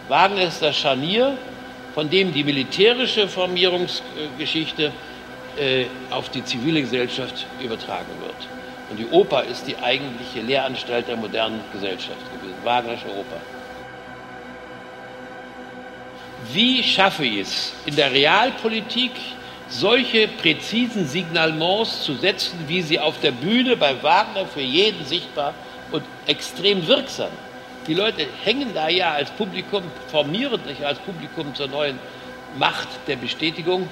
Wagner 0.09 0.43
ist 0.43 0.63
das 0.63 0.77
Scharnier, 0.77 1.37
von 1.95 2.09
dem 2.11 2.33
die 2.33 2.45
militärische 2.45 3.29
Formierungsgeschichte 3.29 4.93
äh, 5.59 5.87
auf 6.11 6.29
die 6.31 6.45
zivile 6.45 6.81
Gesellschaft 6.81 7.47
übertragen 7.63 8.13
wird. 8.21 8.37
Und 8.91 8.99
die 8.99 9.07
Oper 9.07 9.45
ist 9.45 9.67
die 9.67 9.77
eigentliche 9.77 10.41
Lehranstalt 10.41 11.09
der 11.09 11.17
modernen 11.17 11.61
Gesellschaft 11.73 12.21
gewesen, 12.33 12.55
Wagnersche 12.65 13.09
Oper. 13.09 13.41
Wie 16.53 16.83
schaffe 16.83 17.25
ich 17.25 17.41
es 17.41 17.73
in 17.85 17.97
der 17.97 18.13
Realpolitik, 18.13 19.13
solche 19.69 20.29
präzisen 20.29 21.07
Signalements 21.07 22.03
zu 22.03 22.15
setzen, 22.15 22.59
wie 22.67 22.83
sie 22.83 22.99
auf 22.99 23.21
der 23.21 23.33
Bühne 23.33 23.77
bei 23.77 24.03
Wagner 24.03 24.47
für 24.47 24.61
jeden 24.61 25.05
sichtbar 25.05 25.55
und 25.93 26.03
extrem 26.27 26.87
wirksam. 26.87 27.31
Die 27.87 27.95
Leute 27.95 28.27
hängen 28.45 28.75
da 28.75 28.89
ja 28.89 29.13
als 29.13 29.31
Publikum, 29.31 29.83
formieren 30.09 30.61
sich 30.67 30.87
als 30.87 30.99
Publikum 30.99 31.55
zur 31.55 31.69
neuen 31.69 31.99
Macht 32.59 32.89
der 33.07 33.17
Bestätigung 33.17 33.89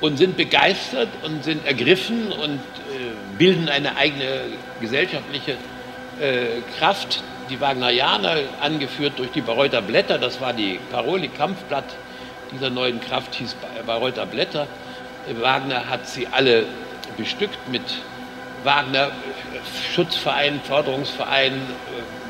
und 0.00 0.18
sind 0.18 0.36
begeistert 0.36 1.08
und 1.24 1.44
sind 1.44 1.66
ergriffen 1.66 2.30
und 2.32 2.56
äh, 2.56 3.38
bilden 3.38 3.68
eine 3.68 3.96
eigene 3.96 4.42
gesellschaftliche 4.80 5.52
äh, 6.20 6.60
Kraft. 6.78 7.22
Die 7.48 7.60
Wagnerianer, 7.60 8.38
angeführt 8.60 9.12
durch 9.18 9.30
die 9.30 9.40
Bayreuther 9.40 9.80
Blätter, 9.80 10.18
das 10.18 10.40
war 10.40 10.52
die 10.52 10.80
Paroli, 10.90 11.28
Kampfblatt 11.28 11.84
dieser 12.52 12.70
neuen 12.70 13.00
Kraft, 13.00 13.36
hieß 13.36 13.56
Bayreuther 13.86 14.26
Blätter. 14.26 14.66
Wagner 15.34 15.88
hat 15.88 16.06
sie 16.06 16.26
alle 16.28 16.64
bestückt 17.16 17.68
mit 17.68 17.82
Wagner 18.62 19.10
Schutzvereinen, 19.92 20.60
Förderungsvereinen, 20.60 21.60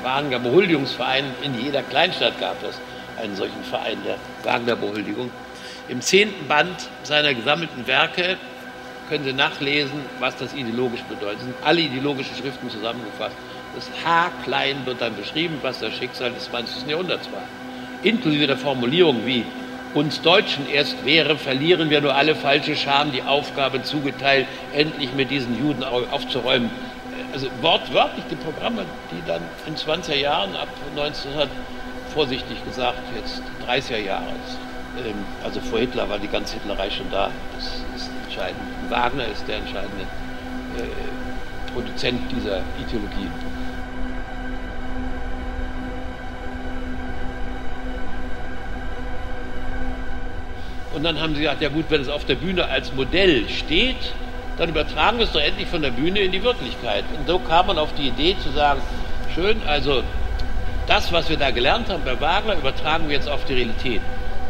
Wagner 0.02 0.38
Behuldigungsvereinen. 0.38 1.30
In 1.42 1.58
jeder 1.60 1.82
Kleinstadt 1.82 2.38
gab 2.40 2.62
es 2.62 2.78
einen 3.20 3.36
solchen 3.36 3.62
Verein 3.64 3.98
der 4.04 4.16
Wagner 4.42 4.76
Behuldigung. 4.76 5.30
Im 5.88 6.00
zehnten 6.00 6.46
Band 6.48 6.88
seiner 7.04 7.32
gesammelten 7.34 7.86
Werke 7.86 8.36
können 9.08 9.24
Sie 9.24 9.32
nachlesen, 9.32 10.00
was 10.18 10.36
das 10.36 10.52
ideologisch 10.52 11.02
bedeutet. 11.02 11.38
Es 11.38 11.44
sind 11.44 11.54
alle 11.64 11.80
ideologischen 11.80 12.34
Schriften 12.36 12.68
zusammengefasst. 12.70 13.36
Das 13.74 13.88
haarklein 14.04 14.84
wird 14.84 15.00
dann 15.00 15.14
beschrieben, 15.16 15.58
was 15.62 15.78
das 15.78 15.94
Schicksal 15.94 16.32
des 16.32 16.44
20. 16.46 16.88
Jahrhunderts 16.88 17.30
war. 17.30 17.42
Inklusive 18.02 18.46
der 18.46 18.56
Formulierung 18.56 19.24
wie 19.24 19.44
uns 19.96 20.20
Deutschen 20.20 20.68
erst 20.68 21.04
wäre, 21.06 21.38
verlieren 21.38 21.88
wir 21.88 22.02
nur 22.02 22.14
alle 22.14 22.34
falsche 22.34 22.76
Scham 22.76 23.12
die 23.12 23.22
Aufgabe 23.22 23.82
zugeteilt, 23.82 24.46
endlich 24.74 25.12
mit 25.14 25.30
diesen 25.30 25.58
Juden 25.58 25.82
aufzuräumen. 25.82 26.70
Also 27.32 27.48
wortwörtlich 27.62 28.24
die 28.30 28.36
Programme, 28.36 28.84
die 29.10 29.26
dann 29.26 29.40
in 29.66 29.74
20er 29.74 30.14
Jahren 30.14 30.54
ab 30.54 30.68
1900, 30.90 31.48
vorsichtig 32.12 32.62
gesagt, 32.64 32.98
jetzt 33.16 33.42
30er 33.66 33.98
Jahre, 33.98 34.32
also 35.44 35.60
vor 35.60 35.78
Hitler 35.78 36.08
war 36.08 36.18
die 36.18 36.28
ganze 36.28 36.54
Hitlerei 36.54 36.90
schon 36.90 37.10
da, 37.10 37.30
das 37.54 37.66
ist 37.96 38.10
entscheidend. 38.24 38.60
Wagner 38.88 39.26
ist 39.26 39.46
der 39.48 39.56
entscheidende 39.56 40.04
äh, 40.78 41.72
Produzent 41.72 42.20
dieser 42.32 42.60
Ideologie. 42.80 43.28
Und 50.96 51.02
dann 51.02 51.20
haben 51.20 51.34
sie 51.34 51.42
gesagt, 51.42 51.60
ja 51.60 51.68
gut, 51.68 51.84
wenn 51.90 52.00
es 52.00 52.08
auf 52.08 52.24
der 52.24 52.36
Bühne 52.36 52.68
als 52.68 52.90
Modell 52.94 53.46
steht, 53.50 54.14
dann 54.56 54.70
übertragen 54.70 55.18
wir 55.18 55.26
es 55.26 55.32
doch 55.32 55.42
endlich 55.42 55.68
von 55.68 55.82
der 55.82 55.90
Bühne 55.90 56.20
in 56.20 56.32
die 56.32 56.42
Wirklichkeit. 56.42 57.04
Und 57.18 57.28
so 57.28 57.38
kam 57.38 57.66
man 57.66 57.78
auf 57.78 57.92
die 57.92 58.08
Idee 58.08 58.34
zu 58.42 58.50
sagen, 58.52 58.80
schön, 59.34 59.60
also 59.66 60.02
das, 60.86 61.12
was 61.12 61.28
wir 61.28 61.36
da 61.36 61.50
gelernt 61.50 61.90
haben 61.90 62.02
bei 62.02 62.18
Wagner, 62.18 62.54
übertragen 62.54 63.08
wir 63.08 63.16
jetzt 63.16 63.28
auf 63.28 63.44
die 63.44 63.52
Realität. 63.52 64.00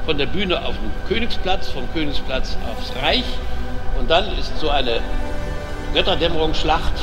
Von 0.04 0.18
der 0.18 0.26
Bühne 0.26 0.64
auf 0.64 0.76
den 0.76 0.92
Königsplatz, 1.08 1.68
vom 1.70 1.92
Königsplatz 1.92 2.56
aufs 2.70 2.92
Reich. 3.02 3.24
Und 3.98 4.08
dann 4.08 4.26
ist 4.38 4.56
so 4.60 4.70
eine 4.70 5.00
Götterdämmerungsschlacht 5.94 6.94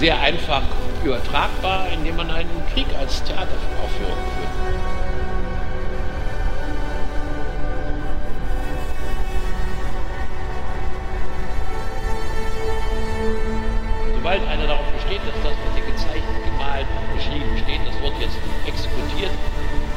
sehr 0.00 0.20
einfach 0.20 0.62
übertragbar, 1.04 1.86
indem 1.94 2.16
man 2.16 2.28
einen 2.28 2.50
Krieg 2.74 2.86
als 2.98 3.22
Theateraufführung 3.22 4.18
führt. 4.36 4.51
Sobald 14.22 14.46
einer 14.46 14.68
darauf 14.68 14.86
besteht, 14.94 15.18
dass 15.26 15.34
das, 15.42 15.50
was 15.50 15.74
hier 15.74 15.82
gezeichnet, 15.82 16.46
gemalt, 16.46 16.86
beschrieben 17.10 17.58
steht, 17.58 17.82
das 17.82 17.98
wird 17.98 18.14
jetzt 18.22 18.38
exekutiert 18.70 19.34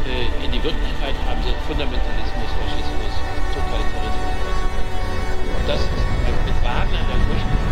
äh, 0.10 0.26
in 0.42 0.50
die 0.50 0.58
Wirklichkeit, 0.66 1.14
haben 1.30 1.38
sie 1.46 1.54
Fundamentalismus, 1.70 2.50
Faschismus, 2.58 3.14
Totalitarismus. 3.54 4.58
Und 5.62 5.66
das 5.70 5.78
ist 5.78 6.06
mit 6.42 6.58
Wagner 6.66 7.06
der 7.06 7.22
Ursprung 7.30 7.65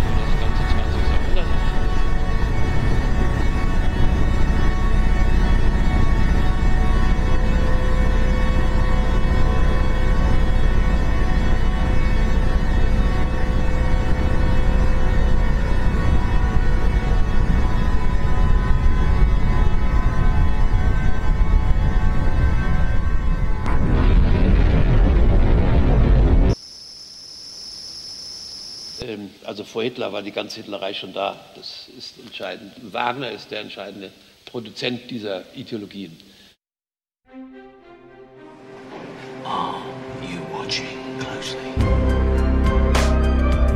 vor 29.83 29.89
Hitler 29.89 30.13
war 30.13 30.21
die 30.21 30.31
ganze 30.31 30.61
Hitlerei 30.61 30.93
schon 30.93 31.11
da. 31.13 31.35
Das 31.55 31.89
ist 31.97 32.17
entscheidend. 32.17 32.71
Wagner 32.93 33.31
ist 33.31 33.51
der 33.51 33.59
entscheidende 33.59 34.11
Produzent 34.45 35.11
dieser 35.11 35.43
Ideologien. 35.55 36.17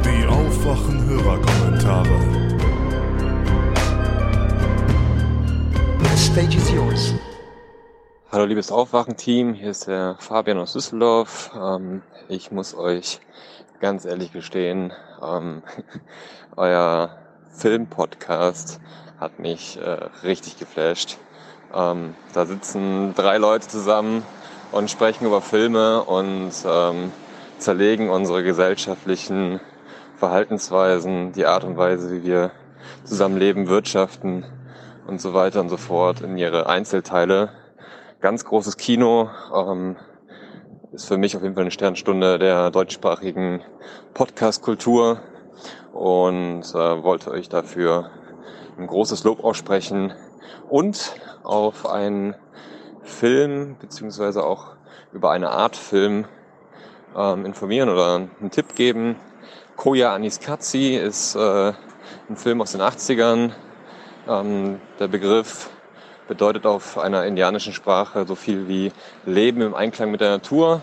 Die 0.06 0.26
Aufwachen-Hörerkommentare. 0.28 2.18
The 6.00 6.18
stage 6.18 6.56
is 6.56 6.72
yours. 6.72 7.14
Hallo 8.32 8.46
liebes 8.46 8.72
Aufwachen-Team, 8.72 9.56
hier 9.56 9.72
ist 9.72 9.88
der 9.88 10.16
Fabian 10.20 10.58
aus 10.58 10.72
Düsseldorf. 10.72 11.52
Ähm, 11.54 12.02
ich 12.30 12.52
muss 12.52 12.76
euch 12.76 13.20
ganz 13.82 14.06
ehrlich 14.06 14.32
gestehen, 14.32 14.94
ähm, 15.22 15.64
euer 16.56 17.18
Film-Podcast 17.52 18.80
hat 19.20 19.40
mich 19.40 19.80
äh, 19.82 20.10
richtig 20.24 20.58
geflasht. 20.58 21.18
Ähm, 21.74 22.16
da 22.34 22.46
sitzen 22.46 23.14
drei 23.16 23.38
Leute 23.38 23.68
zusammen 23.68 24.24
und 24.72 24.92
sprechen 24.92 25.26
über 25.26 25.42
Filme 25.42 26.04
und 26.04 26.52
ähm, 26.66 27.12
zerlegen 27.58 28.10
unsere 28.10 28.44
gesellschaftlichen 28.44 29.60
Verhaltensweisen, 30.18 31.34
die 31.34 31.46
Art 31.46 31.64
und 31.64 31.78
Weise, 31.78 32.12
wie 32.12 32.24
wir 32.24 32.52
zusammenleben, 33.04 33.68
wirtschaften 33.68 34.46
und 35.08 35.22
so 35.22 35.34
weiter 35.34 35.62
und 35.62 35.70
so 35.70 35.78
fort 35.78 36.22
in 36.22 36.38
ihre 36.38 36.68
Einzelteile. 36.68 37.50
Ganz 38.20 38.46
großes 38.46 38.78
Kino, 38.78 39.30
ähm, 39.56 39.96
ist 40.98 41.08
für 41.08 41.18
mich 41.20 41.38
auf 41.38 41.44
jeden 41.44 41.54
Fall 41.54 41.62
eine 41.62 41.70
Sternstunde 41.70 42.40
der 42.40 42.72
deutschsprachigen 42.72 43.62
Podcast-Kultur 44.16 45.22
und 45.94 46.64
äh, 46.74 47.04
wollte 47.04 47.30
euch 47.30 47.50
dafür 47.50 48.10
ein 48.80 48.88
großes 48.88 49.24
Lob 49.24 49.44
aussprechen 49.44 50.12
und 50.70 51.14
auf 51.44 51.88
einen 51.88 52.34
Film 53.04 53.76
beziehungsweise 53.80 54.44
auch 54.44 54.76
über 55.14 55.30
eine 55.30 55.52
Art 55.52 55.76
Film 55.76 56.26
ähm, 57.16 57.46
informieren 57.46 57.90
oder 57.90 58.16
einen 58.16 58.50
Tipp 58.50 58.74
geben. 58.74 59.18
Koya 59.76 60.16
Aniskatsi 60.16 60.96
ist 60.96 61.36
äh, 61.36 61.74
ein 62.28 62.38
Film 62.38 62.60
aus 62.60 62.72
den 62.72 62.82
80ern. 62.82 63.52
Ähm, 64.28 64.82
der 65.00 65.08
Begriff 65.08 65.70
bedeutet 66.28 66.66
auf 66.66 66.98
einer 66.98 67.26
indianischen 67.26 67.74
Sprache 67.74 68.26
so 68.28 68.36
viel 68.36 68.68
wie 68.68 68.92
Leben 69.26 69.62
im 69.62 69.74
Einklang 69.74 70.12
mit 70.12 70.22
der 70.22 70.32
Natur. 70.32 70.82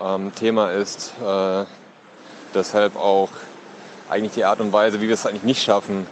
Ähm, 0.00 0.34
Thema 0.34 0.72
ist 0.72 1.14
äh, 1.24 1.64
deshalb 2.54 2.96
auch 2.96 3.30
eigentlich 4.08 4.32
die 4.32 4.44
Art 4.44 4.60
und 4.60 4.72
Weise, 4.72 5.00
wie 5.00 5.08
wir 5.08 5.14
es 5.14 5.26
eigentlich 5.26 5.42
nicht 5.42 5.62
schaffen, 5.62 6.06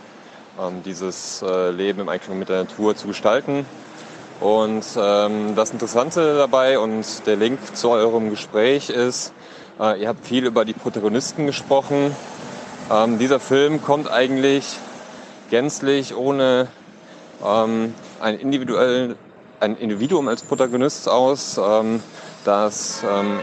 ähm, 0.60 0.82
dieses 0.84 1.42
äh, 1.42 1.70
Leben 1.70 2.00
im 2.00 2.08
Einklang 2.08 2.38
mit 2.38 2.48
der 2.48 2.64
Natur 2.64 2.96
zu 2.96 3.06
gestalten. 3.06 3.66
Und 4.40 4.84
ähm, 4.96 5.54
das 5.54 5.70
Interessante 5.70 6.36
dabei 6.36 6.78
und 6.78 7.26
der 7.26 7.36
Link 7.36 7.76
zu 7.76 7.90
eurem 7.90 8.30
Gespräch 8.30 8.90
ist, 8.90 9.32
äh, 9.80 10.00
ihr 10.00 10.08
habt 10.08 10.26
viel 10.26 10.44
über 10.44 10.64
die 10.64 10.72
Protagonisten 10.72 11.46
gesprochen. 11.46 12.14
Ähm, 12.90 13.18
dieser 13.18 13.40
Film 13.40 13.82
kommt 13.82 14.10
eigentlich 14.10 14.76
gänzlich 15.50 16.16
ohne 16.16 16.68
ähm, 17.44 17.94
ein, 18.24 18.38
individuell, 18.38 19.16
ein 19.60 19.76
Individuum 19.76 20.28
als 20.28 20.42
Protagonist 20.42 21.08
aus, 21.08 21.60
ähm, 21.62 22.02
das 22.44 23.04
ähm, 23.08 23.40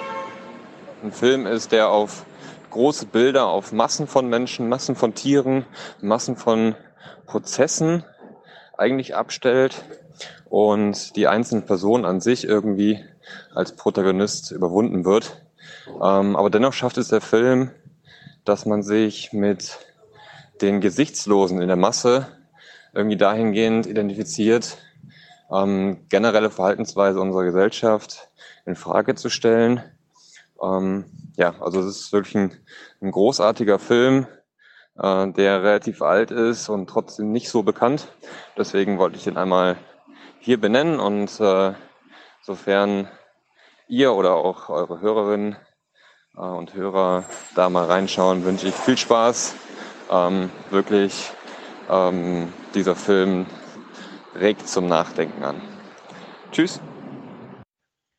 ein 1.04 1.12
Film 1.12 1.46
ist, 1.46 1.72
der 1.72 1.90
auf 1.90 2.26
große 2.72 3.06
Bilder, 3.06 3.46
auf 3.46 3.74
Massen 3.74 4.08
von 4.08 4.28
Menschen, 4.28 4.70
Massen 4.70 4.96
von 4.96 5.14
Tieren, 5.14 5.66
Massen 6.02 6.36
von 6.36 6.76
Prozessen 7.28 8.04
eigentlich 8.76 9.16
abstellt 9.16 9.84
und 10.50 11.16
die 11.16 11.28
einzelne 11.28 11.62
Person 11.62 12.04
an 12.04 12.20
sich 12.20 12.44
irgendwie 12.44 13.00
als 13.54 13.76
Protagonist 13.76 14.52
überwunden 14.52 15.06
wird. 15.06 15.44
Ähm, 16.02 16.36
aber 16.36 16.50
dennoch 16.50 16.74
schafft 16.74 16.98
es 16.98 17.10
der 17.10 17.22
Film, 17.22 17.70
dass 18.46 18.66
man 18.66 18.82
sich 18.82 19.32
mit 19.32 19.78
den 20.62 20.82
Gesichtslosen 20.82 21.62
in 21.62 21.68
der 21.68 21.78
Masse 21.78 22.26
irgendwie 22.94 23.18
dahingehend 23.18 23.88
identifiziert, 23.88 24.78
ähm, 25.52 26.06
generelle 26.10 26.50
Verhaltensweise 26.50 27.20
unserer 27.20 27.44
Gesellschaft 27.44 28.30
in 28.66 28.76
Frage 28.76 29.16
zu 29.16 29.30
stellen. 29.30 29.84
Ähm, 30.62 31.06
ja, 31.38 31.56
also 31.60 31.80
es 31.82 31.88
ist 31.88 32.14
wirklich 32.14 32.36
ein, 32.36 32.54
ein 33.02 33.12
großartiger 33.12 33.80
Film, 33.80 34.28
äh, 34.98 35.28
der 35.32 35.64
relativ 35.64 36.02
alt 36.02 36.32
ist 36.32 36.70
und 36.70 36.90
trotzdem 36.90 37.32
nicht 37.32 37.50
so 37.50 37.64
bekannt. 37.64 38.08
Deswegen 38.58 38.98
wollte 38.98 39.18
ich 39.18 39.28
ihn 39.28 39.38
einmal 39.38 39.78
hier 40.40 40.60
benennen 40.60 41.00
und 41.00 41.40
äh, 41.40 41.74
sofern 42.42 43.08
ihr 43.88 44.14
oder 44.14 44.36
auch 44.36 44.70
eure 44.70 45.02
Hörerinnen 45.02 45.56
äh, 46.36 46.42
und 46.42 46.74
Hörer 46.74 47.26
da 47.56 47.70
mal 47.70 47.86
reinschauen, 47.86 48.44
wünsche 48.44 48.68
ich 48.68 48.76
viel 48.76 48.98
Spaß. 48.98 49.56
Ähm, 50.10 50.50
wirklich, 50.70 51.32
ähm, 51.92 52.48
dieser 52.74 52.96
Film 52.96 53.46
regt 54.40 54.68
zum 54.68 54.88
Nachdenken 54.88 55.44
an. 55.44 55.62
Tschüss. 56.52 56.80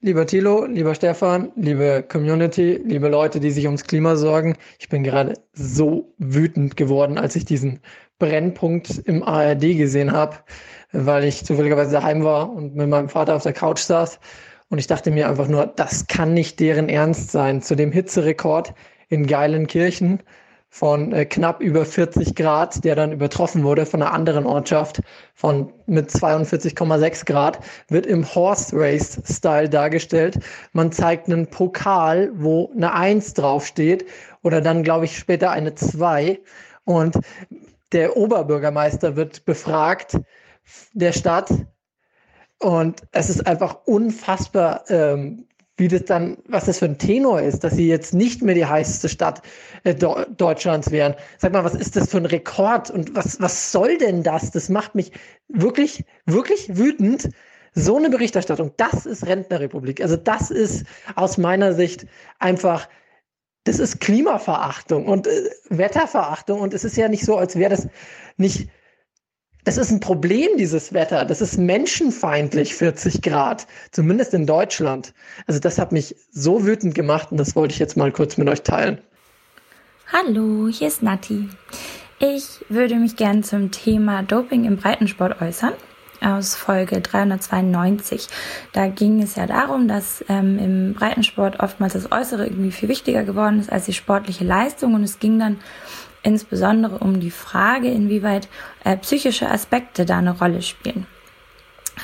Lieber 0.04 0.26
Thilo, 0.26 0.64
lieber 0.64 0.96
Stefan, 0.96 1.52
liebe 1.54 2.04
Community, 2.10 2.80
liebe 2.84 3.08
Leute, 3.08 3.38
die 3.38 3.52
sich 3.52 3.66
ums 3.66 3.84
Klima 3.84 4.16
sorgen, 4.16 4.56
ich 4.80 4.88
bin 4.88 5.04
gerade 5.04 5.34
so 5.52 6.12
wütend 6.18 6.76
geworden, 6.76 7.18
als 7.18 7.36
ich 7.36 7.44
diesen 7.44 7.78
Brennpunkt 8.18 8.98
im 9.04 9.22
ARD 9.22 9.76
gesehen 9.76 10.10
habe, 10.10 10.38
weil 10.90 11.22
ich 11.22 11.44
zufälligerweise 11.44 11.92
daheim 11.92 12.24
war 12.24 12.50
und 12.50 12.74
mit 12.74 12.88
meinem 12.88 13.08
Vater 13.08 13.36
auf 13.36 13.44
der 13.44 13.52
Couch 13.52 13.78
saß. 13.78 14.18
Und 14.70 14.78
ich 14.78 14.88
dachte 14.88 15.12
mir 15.12 15.28
einfach 15.28 15.46
nur, 15.46 15.66
das 15.66 16.08
kann 16.08 16.34
nicht 16.34 16.58
deren 16.58 16.88
Ernst 16.88 17.30
sein. 17.30 17.62
Zu 17.62 17.76
dem 17.76 17.92
Hitzerekord 17.92 18.74
in 19.08 19.26
Geilenkirchen 19.28 20.20
von 20.74 21.12
äh, 21.12 21.26
knapp 21.26 21.60
über 21.60 21.84
40 21.84 22.34
Grad, 22.34 22.82
der 22.82 22.96
dann 22.96 23.12
übertroffen 23.12 23.62
wurde 23.62 23.84
von 23.84 24.00
einer 24.00 24.14
anderen 24.14 24.46
Ortschaft 24.46 25.02
von 25.34 25.70
mit 25.84 26.08
42,6 26.08 27.26
Grad, 27.26 27.60
wird 27.88 28.06
im 28.06 28.24
Horse 28.34 28.74
Race 28.74 29.20
Style 29.30 29.68
dargestellt. 29.68 30.38
Man 30.72 30.90
zeigt 30.90 31.26
einen 31.26 31.46
Pokal, 31.46 32.30
wo 32.34 32.72
eine 32.74 32.94
1 32.94 33.34
draufsteht 33.34 34.06
oder 34.42 34.62
dann 34.62 34.82
glaube 34.82 35.04
ich 35.04 35.18
später 35.18 35.50
eine 35.50 35.74
2 35.74 36.40
und 36.84 37.18
der 37.92 38.16
Oberbürgermeister 38.16 39.14
wird 39.14 39.44
befragt 39.44 40.18
der 40.94 41.12
Stadt 41.12 41.50
und 42.58 43.02
es 43.12 43.28
ist 43.28 43.46
einfach 43.46 43.80
unfassbar, 43.84 44.84
ähm, 44.88 45.44
wie 45.76 45.88
das 45.88 46.04
dann, 46.04 46.38
was 46.46 46.66
das 46.66 46.78
für 46.78 46.84
ein 46.84 46.98
Tenor 46.98 47.40
ist, 47.40 47.64
dass 47.64 47.74
sie 47.74 47.88
jetzt 47.88 48.12
nicht 48.12 48.42
mehr 48.42 48.54
die 48.54 48.66
heißeste 48.66 49.08
Stadt 49.08 49.42
äh, 49.84 49.94
Deutschlands 49.94 50.90
wären. 50.90 51.14
Sag 51.38 51.52
mal, 51.52 51.64
was 51.64 51.74
ist 51.74 51.96
das 51.96 52.10
für 52.10 52.18
ein 52.18 52.26
Rekord 52.26 52.90
und 52.90 53.14
was, 53.14 53.40
was 53.40 53.72
soll 53.72 53.96
denn 53.98 54.22
das? 54.22 54.50
Das 54.50 54.68
macht 54.68 54.94
mich 54.94 55.12
wirklich, 55.48 56.04
wirklich 56.26 56.76
wütend. 56.76 57.30
So 57.74 57.96
eine 57.96 58.10
Berichterstattung, 58.10 58.72
das 58.76 59.06
ist 59.06 59.26
Rentnerrepublik. 59.26 60.02
Also 60.02 60.16
das 60.16 60.50
ist 60.50 60.84
aus 61.14 61.38
meiner 61.38 61.72
Sicht 61.72 62.06
einfach, 62.38 62.86
das 63.64 63.78
ist 63.78 63.98
Klimaverachtung 63.98 65.06
und 65.06 65.26
äh, 65.26 65.50
Wetterverachtung 65.70 66.60
und 66.60 66.74
es 66.74 66.84
ist 66.84 66.96
ja 66.96 67.08
nicht 67.08 67.24
so, 67.24 67.38
als 67.38 67.56
wäre 67.56 67.70
das 67.70 67.88
nicht 68.36 68.68
das 69.64 69.76
ist 69.76 69.90
ein 69.90 70.00
Problem, 70.00 70.48
dieses 70.58 70.92
Wetter. 70.92 71.24
Das 71.24 71.40
ist 71.40 71.56
menschenfeindlich, 71.56 72.74
40 72.74 73.22
Grad. 73.22 73.66
Zumindest 73.92 74.34
in 74.34 74.46
Deutschland. 74.46 75.14
Also 75.46 75.60
das 75.60 75.78
hat 75.78 75.92
mich 75.92 76.16
so 76.32 76.66
wütend 76.66 76.94
gemacht 76.94 77.30
und 77.30 77.38
das 77.38 77.54
wollte 77.54 77.72
ich 77.72 77.78
jetzt 77.78 77.96
mal 77.96 78.10
kurz 78.10 78.36
mit 78.36 78.48
euch 78.48 78.62
teilen. 78.62 78.98
Hallo, 80.12 80.68
hier 80.68 80.88
ist 80.88 81.02
Nati. 81.02 81.48
Ich 82.18 82.64
würde 82.68 82.96
mich 82.96 83.16
gern 83.16 83.42
zum 83.42 83.70
Thema 83.70 84.22
Doping 84.22 84.64
im 84.64 84.76
Breitensport 84.76 85.40
äußern 85.40 85.72
aus 86.22 86.54
Folge 86.54 87.00
392. 87.00 88.28
Da 88.72 88.88
ging 88.88 89.22
es 89.22 89.34
ja 89.34 89.46
darum, 89.46 89.88
dass 89.88 90.24
ähm, 90.28 90.58
im 90.58 90.94
Breitensport 90.94 91.60
oftmals 91.60 91.94
das 91.94 92.12
Äußere 92.12 92.46
irgendwie 92.46 92.70
viel 92.70 92.88
wichtiger 92.88 93.24
geworden 93.24 93.58
ist 93.58 93.72
als 93.72 93.86
die 93.86 93.92
sportliche 93.92 94.44
Leistung 94.44 94.94
und 94.94 95.02
es 95.02 95.18
ging 95.18 95.38
dann 95.38 95.58
insbesondere 96.22 96.98
um 96.98 97.20
die 97.20 97.30
Frage, 97.30 97.88
inwieweit 97.88 98.48
äh, 98.84 98.96
psychische 98.96 99.50
Aspekte 99.50 100.04
da 100.04 100.18
eine 100.18 100.38
Rolle 100.38 100.62
spielen. 100.62 101.06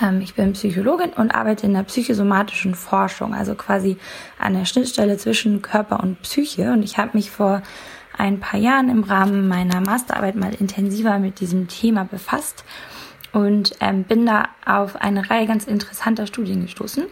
Ähm, 0.02 0.20
ich 0.20 0.34
bin 0.34 0.52
Psychologin 0.52 1.10
und 1.10 1.31
arbeite 1.31 1.67
in 1.67 1.74
der 1.74 1.83
psychosomatischen 1.84 2.74
Forschung, 2.74 3.34
also 3.34 3.54
quasi 3.54 3.97
an 4.38 4.54
der 4.54 4.65
Schnittstelle 4.65 5.17
zwischen 5.17 5.62
Körper 5.62 6.01
und 6.01 6.22
Psyche. 6.22 6.72
Und 6.72 6.83
ich 6.83 6.99
habe 6.99 7.10
mich 7.15 7.31
vor 7.31 7.62
ein 8.17 8.40
paar 8.40 8.58
Jahren 8.58 8.88
im 8.88 9.04
Rahmen 9.04 9.47
meiner 9.49 9.81
Masterarbeit 9.81 10.34
mal 10.34 10.54
intensiver 10.54 11.18
mit 11.18 11.40
diesem 11.40 11.68
Thema 11.68 12.04
befasst 12.04 12.65
und 13.33 13.72
ähm, 13.81 14.04
bin 14.04 14.26
da 14.26 14.49
auf 14.65 14.97
eine 14.97 15.31
Reihe 15.31 15.47
ganz 15.47 15.65
interessanter 15.65 16.26
Studien 16.26 16.62
gestoßen, 16.62 17.04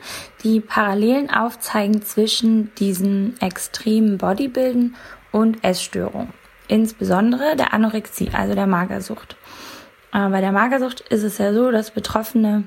die 0.42 0.60
Parallelen 0.60 1.30
aufzeigen 1.30 2.02
zwischen 2.02 2.74
diesen 2.76 3.40
extremen 3.40 4.18
Bodybuilden 4.18 4.96
und 5.30 5.62
Essstörungen 5.62 6.32
insbesondere 6.68 7.56
der 7.56 7.72
Anorexie, 7.72 8.30
also 8.32 8.54
der 8.54 8.66
Magersucht. 8.66 9.36
Äh, 10.12 10.28
bei 10.28 10.40
der 10.40 10.52
Magersucht 10.52 11.00
ist 11.00 11.22
es 11.22 11.38
ja 11.38 11.52
so, 11.52 11.70
dass 11.70 11.90
Betroffene 11.90 12.64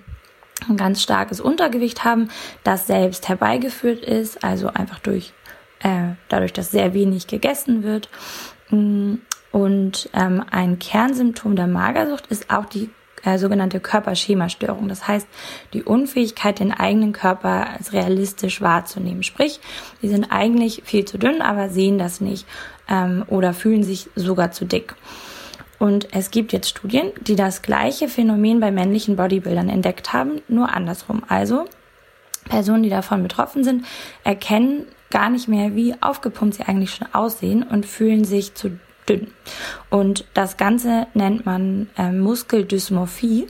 ein 0.67 0.77
ganz 0.77 1.01
starkes 1.01 1.39
Untergewicht 1.39 2.03
haben, 2.03 2.29
das 2.63 2.87
selbst 2.87 3.29
herbeigeführt 3.29 4.03
ist, 4.03 4.43
also 4.43 4.67
einfach 4.67 4.99
durch 4.99 5.33
äh, 5.79 6.15
dadurch, 6.27 6.53
dass 6.53 6.71
sehr 6.71 6.93
wenig 6.93 7.27
gegessen 7.27 7.83
wird. 7.83 8.09
Mm, 8.69 9.15
und 9.51 10.09
ähm, 10.13 10.43
ein 10.51 10.77
Kernsymptom 10.77 11.55
der 11.55 11.67
Magersucht 11.67 12.27
ist 12.27 12.51
auch 12.51 12.65
die 12.65 12.89
äh, 13.23 13.37
sogenannte 13.37 13.79
Körperschemastörung. 13.79 14.87
Das 14.87 15.07
heißt, 15.07 15.27
die 15.73 15.83
Unfähigkeit, 15.83 16.59
den 16.59 16.71
eigenen 16.71 17.13
Körper 17.13 17.69
als 17.69 17.93
realistisch 17.93 18.61
wahrzunehmen. 18.61 19.23
Sprich, 19.23 19.59
die 20.01 20.09
sind 20.09 20.31
eigentlich 20.31 20.83
viel 20.85 21.05
zu 21.05 21.17
dünn, 21.17 21.41
aber 21.41 21.69
sehen 21.69 21.97
das 21.97 22.21
nicht 22.21 22.45
ähm, 22.89 23.23
oder 23.27 23.53
fühlen 23.53 23.83
sich 23.83 24.09
sogar 24.15 24.51
zu 24.51 24.65
dick. 24.65 24.95
Und 25.77 26.13
es 26.13 26.29
gibt 26.31 26.51
jetzt 26.51 26.69
Studien, 26.69 27.11
die 27.21 27.35
das 27.35 27.61
gleiche 27.61 28.09
Phänomen 28.09 28.59
bei 28.59 28.69
männlichen 28.69 29.15
Bodybuildern 29.15 29.69
entdeckt 29.69 30.11
haben, 30.11 30.41
nur 30.49 30.73
andersrum. 30.73 31.23
Also 31.29 31.65
Personen, 32.49 32.83
die 32.83 32.89
davon 32.89 33.23
betroffen 33.23 33.63
sind, 33.63 33.85
erkennen 34.23 34.85
gar 35.09 35.29
nicht 35.29 35.47
mehr, 35.47 35.75
wie 35.75 35.95
aufgepumpt 36.01 36.55
sie 36.55 36.63
eigentlich 36.63 36.93
schon 36.93 37.07
aussehen 37.13 37.63
und 37.63 37.85
fühlen 37.85 38.25
sich 38.25 38.55
zu 38.55 38.77
dünn. 39.07 39.27
Und 39.89 40.25
das 40.33 40.57
Ganze 40.57 41.07
nennt 41.13 41.45
man 41.45 41.89
äh, 41.97 42.11
Muskeldysmorphie. 42.11 43.47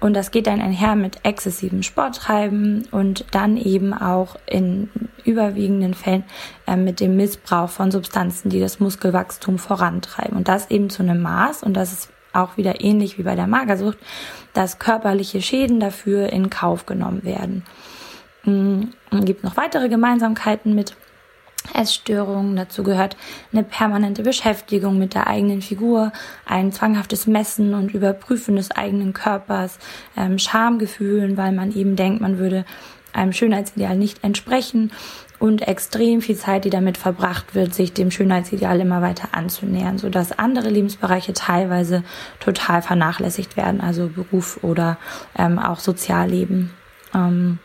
Und 0.00 0.14
das 0.14 0.30
geht 0.30 0.46
dann 0.46 0.60
einher 0.60 0.94
mit 0.94 1.24
exzessivem 1.24 1.82
Sporttreiben 1.82 2.86
und 2.92 3.24
dann 3.32 3.56
eben 3.56 3.92
auch 3.92 4.36
in 4.46 4.90
überwiegenden 5.24 5.94
Fällen 5.94 6.24
äh, 6.66 6.76
mit 6.76 7.00
dem 7.00 7.16
Missbrauch 7.16 7.68
von 7.68 7.90
Substanzen, 7.90 8.48
die 8.48 8.60
das 8.60 8.78
Muskelwachstum 8.78 9.58
vorantreiben. 9.58 10.36
Und 10.36 10.48
das 10.48 10.70
eben 10.70 10.88
zu 10.88 11.02
einem 11.02 11.20
Maß, 11.20 11.64
und 11.64 11.74
das 11.74 11.92
ist 11.92 12.10
auch 12.32 12.56
wieder 12.56 12.80
ähnlich 12.80 13.18
wie 13.18 13.24
bei 13.24 13.34
der 13.34 13.46
Magersucht, 13.46 13.98
dass 14.52 14.78
körperliche 14.78 15.42
Schäden 15.42 15.80
dafür 15.80 16.32
in 16.32 16.50
Kauf 16.50 16.86
genommen 16.86 17.24
werden. 17.24 17.64
Es 18.44 19.24
gibt 19.24 19.44
noch 19.44 19.56
weitere 19.56 19.88
Gemeinsamkeiten 19.88 20.74
mit 20.74 20.94
Essstörungen. 21.74 22.56
Dazu 22.56 22.82
gehört 22.82 23.16
eine 23.52 23.62
permanente 23.62 24.22
Beschäftigung 24.22 24.98
mit 24.98 25.14
der 25.14 25.26
eigenen 25.26 25.62
Figur, 25.62 26.12
ein 26.46 26.72
zwanghaftes 26.72 27.26
Messen 27.26 27.74
und 27.74 27.94
Überprüfen 27.94 28.56
des 28.56 28.70
eigenen 28.70 29.12
Körpers, 29.12 29.78
ähm, 30.16 30.38
Schamgefühlen, 30.38 31.36
weil 31.36 31.52
man 31.52 31.72
eben 31.74 31.96
denkt, 31.96 32.20
man 32.20 32.38
würde 32.38 32.64
einem 33.12 33.32
Schönheitsideal 33.32 33.96
nicht 33.96 34.22
entsprechen 34.22 34.92
und 35.38 35.66
extrem 35.66 36.20
viel 36.20 36.36
Zeit, 36.36 36.64
die 36.64 36.70
damit 36.70 36.98
verbracht 36.98 37.54
wird, 37.54 37.72
sich 37.74 37.92
dem 37.92 38.10
Schönheitsideal 38.10 38.80
immer 38.80 39.02
weiter 39.02 39.28
anzunähern, 39.32 39.98
sodass 39.98 40.36
andere 40.38 40.68
Lebensbereiche 40.68 41.32
teilweise 41.32 42.02
total 42.40 42.82
vernachlässigt 42.82 43.56
werden, 43.56 43.80
also 43.80 44.08
Beruf 44.08 44.62
oder 44.62 44.98
ähm, 45.36 45.58
auch 45.58 45.78
Sozialleben. 45.78 46.70
Ähm, 47.14 47.58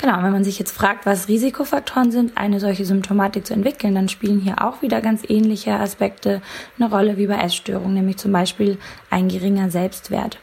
Genau, 0.00 0.22
wenn 0.22 0.32
man 0.32 0.44
sich 0.44 0.58
jetzt 0.58 0.74
fragt, 0.74 1.04
was 1.04 1.28
Risikofaktoren 1.28 2.10
sind, 2.10 2.38
eine 2.38 2.58
solche 2.58 2.86
Symptomatik 2.86 3.46
zu 3.46 3.52
entwickeln, 3.52 3.94
dann 3.94 4.08
spielen 4.08 4.40
hier 4.40 4.64
auch 4.64 4.80
wieder 4.80 5.02
ganz 5.02 5.22
ähnliche 5.28 5.74
Aspekte 5.74 6.40
eine 6.78 6.88
Rolle 6.88 7.18
wie 7.18 7.26
bei 7.26 7.34
Essstörungen, 7.36 7.92
nämlich 7.92 8.16
zum 8.16 8.32
Beispiel 8.32 8.78
ein 9.10 9.28
geringer 9.28 9.70
Selbstwert. 9.70 10.38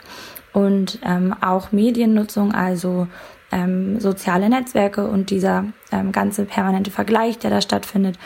Und 0.53 0.99
ähm, 1.03 1.33
auch 1.41 1.71
Mediennutzung, 1.71 2.53
also 2.53 3.07
ähm, 3.51 3.99
soziale 3.99 4.47
Netzwerke 4.47 5.07
und 5.07 5.31
dieser 5.31 5.65
ähm, 5.91 6.11
ganze 6.11 6.45
permanente 6.45 6.91
Vergleich, 6.91 7.39
der 7.39 7.49
da 7.49 7.59
stattfindet, 7.59 8.19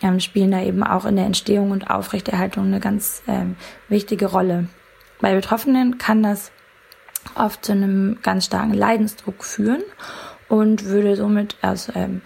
ähm, 0.00 0.18
spielen 0.18 0.50
da 0.50 0.62
eben 0.62 0.82
auch 0.82 1.04
in 1.04 1.16
der 1.16 1.26
Entstehung 1.26 1.72
und 1.72 1.90
Aufrechterhaltung 1.90 2.64
eine 2.64 2.80
ganz 2.80 3.22
ähm, 3.28 3.56
wichtige 3.90 4.26
Rolle. 4.26 4.68
Bei 5.20 5.34
Betroffenen 5.34 5.98
kann 5.98 6.22
das 6.22 6.52
oft 7.34 7.66
zu 7.66 7.72
einem 7.72 8.18
ganz 8.22 8.46
starken 8.46 8.72
Leidensdruck 8.72 9.44
führen 9.44 9.82
und 10.50 10.84
würde 10.84 11.16
somit 11.16 11.56
aus 11.62 11.88
ähm, 11.94 12.20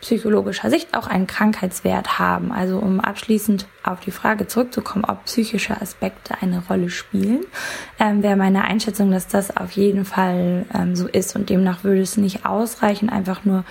psychologischer 0.00 0.70
Sicht 0.70 0.96
auch 0.96 1.06
einen 1.06 1.26
Krankheitswert 1.26 2.18
haben. 2.18 2.52
Also 2.52 2.78
um 2.78 3.00
abschließend 3.00 3.66
auf 3.82 4.00
die 4.00 4.10
Frage 4.10 4.46
zurückzukommen, 4.46 5.04
ob 5.04 5.24
psychische 5.24 5.80
Aspekte 5.80 6.34
eine 6.40 6.62
Rolle 6.68 6.90
spielen, 6.90 7.40
ähm, 7.98 8.22
wäre 8.22 8.36
meine 8.36 8.64
Einschätzung, 8.64 9.10
dass 9.10 9.28
das 9.28 9.56
auf 9.56 9.72
jeden 9.72 10.04
Fall 10.04 10.64
ähm, 10.74 10.96
so 10.96 11.06
ist 11.06 11.36
und 11.36 11.50
demnach 11.50 11.84
würde 11.84 12.00
es 12.00 12.16
nicht 12.16 12.46
ausreichen, 12.46 13.10
einfach 13.10 13.44
nur 13.44 13.64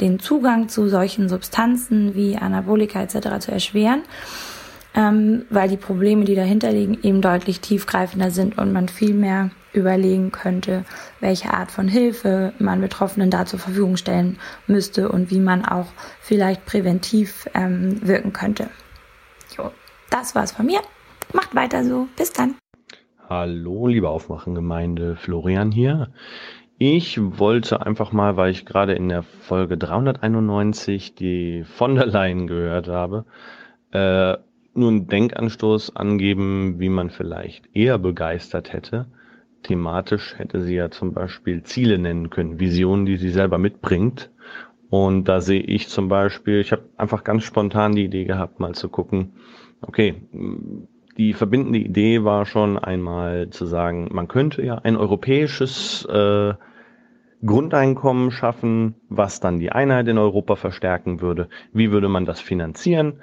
den 0.00 0.18
Zugang 0.18 0.68
zu 0.68 0.88
solchen 0.88 1.28
Substanzen 1.28 2.14
wie 2.14 2.36
Anabolika 2.36 3.02
etc. 3.02 3.38
zu 3.38 3.52
erschweren, 3.52 4.02
ähm, 4.94 5.44
weil 5.50 5.68
die 5.68 5.76
Probleme, 5.76 6.24
die 6.24 6.34
dahinter 6.34 6.72
liegen, 6.72 6.98
eben 7.02 7.20
deutlich 7.20 7.60
tiefgreifender 7.60 8.32
sind 8.32 8.58
und 8.58 8.72
man 8.72 8.88
viel 8.88 9.14
mehr 9.14 9.50
überlegen 9.72 10.32
könnte, 10.32 10.84
welche 11.20 11.52
Art 11.52 11.70
von 11.70 11.88
Hilfe 11.88 12.52
man 12.58 12.80
Betroffenen 12.80 13.30
da 13.30 13.46
zur 13.46 13.58
Verfügung 13.58 13.96
stellen 13.96 14.38
müsste 14.66 15.08
und 15.08 15.30
wie 15.30 15.40
man 15.40 15.64
auch 15.64 15.86
vielleicht 16.20 16.66
präventiv 16.66 17.48
ähm, 17.54 18.06
wirken 18.06 18.32
könnte. 18.32 18.68
Jo, 19.56 19.70
das 20.10 20.34
war's 20.34 20.52
von 20.52 20.66
mir. 20.66 20.80
Macht 21.32 21.54
weiter 21.54 21.84
so. 21.84 22.08
Bis 22.16 22.32
dann. 22.32 22.54
Hallo, 23.28 23.88
liebe 23.88 24.08
Aufwachengemeinde, 24.08 25.16
Florian 25.16 25.72
hier. 25.72 26.12
Ich 26.78 27.18
wollte 27.20 27.84
einfach 27.84 28.12
mal, 28.12 28.36
weil 28.36 28.50
ich 28.50 28.66
gerade 28.66 28.92
in 28.92 29.08
der 29.08 29.22
Folge 29.22 29.78
391 29.78 31.14
die 31.14 31.64
von 31.64 31.94
der 31.94 32.06
Leyen 32.06 32.46
gehört 32.46 32.88
habe, 32.88 33.24
äh, 33.92 34.36
nur 34.74 34.90
einen 34.90 35.06
Denkanstoß 35.08 35.96
angeben, 35.96 36.78
wie 36.78 36.90
man 36.90 37.08
vielleicht 37.08 37.74
eher 37.74 37.98
begeistert 37.98 38.74
hätte 38.74 39.06
thematisch 39.62 40.38
hätte 40.38 40.62
sie 40.62 40.74
ja 40.74 40.90
zum 40.90 41.12
Beispiel 41.12 41.62
Ziele 41.62 41.98
nennen 41.98 42.30
können, 42.30 42.60
Visionen, 42.60 43.06
die 43.06 43.16
sie 43.16 43.30
selber 43.30 43.58
mitbringt. 43.58 44.30
Und 44.88 45.24
da 45.24 45.40
sehe 45.40 45.60
ich 45.60 45.88
zum 45.88 46.08
Beispiel, 46.08 46.60
ich 46.60 46.72
habe 46.72 46.88
einfach 46.96 47.24
ganz 47.24 47.42
spontan 47.42 47.92
die 47.92 48.04
Idee 48.04 48.24
gehabt, 48.24 48.60
mal 48.60 48.74
zu 48.74 48.88
gucken, 48.88 49.32
okay, 49.80 50.14
die 51.16 51.32
verbindende 51.32 51.78
Idee 51.78 52.24
war 52.24 52.46
schon 52.46 52.78
einmal 52.78 53.50
zu 53.50 53.66
sagen, 53.66 54.08
man 54.12 54.28
könnte 54.28 54.62
ja 54.62 54.76
ein 54.76 54.96
europäisches 54.96 56.04
äh, 56.04 56.54
Grundeinkommen 57.44 58.30
schaffen, 58.30 58.94
was 59.08 59.40
dann 59.40 59.58
die 59.58 59.72
Einheit 59.72 60.08
in 60.08 60.18
Europa 60.18 60.56
verstärken 60.56 61.20
würde. 61.20 61.48
Wie 61.72 61.90
würde 61.90 62.08
man 62.08 62.24
das 62.24 62.40
finanzieren? 62.40 63.20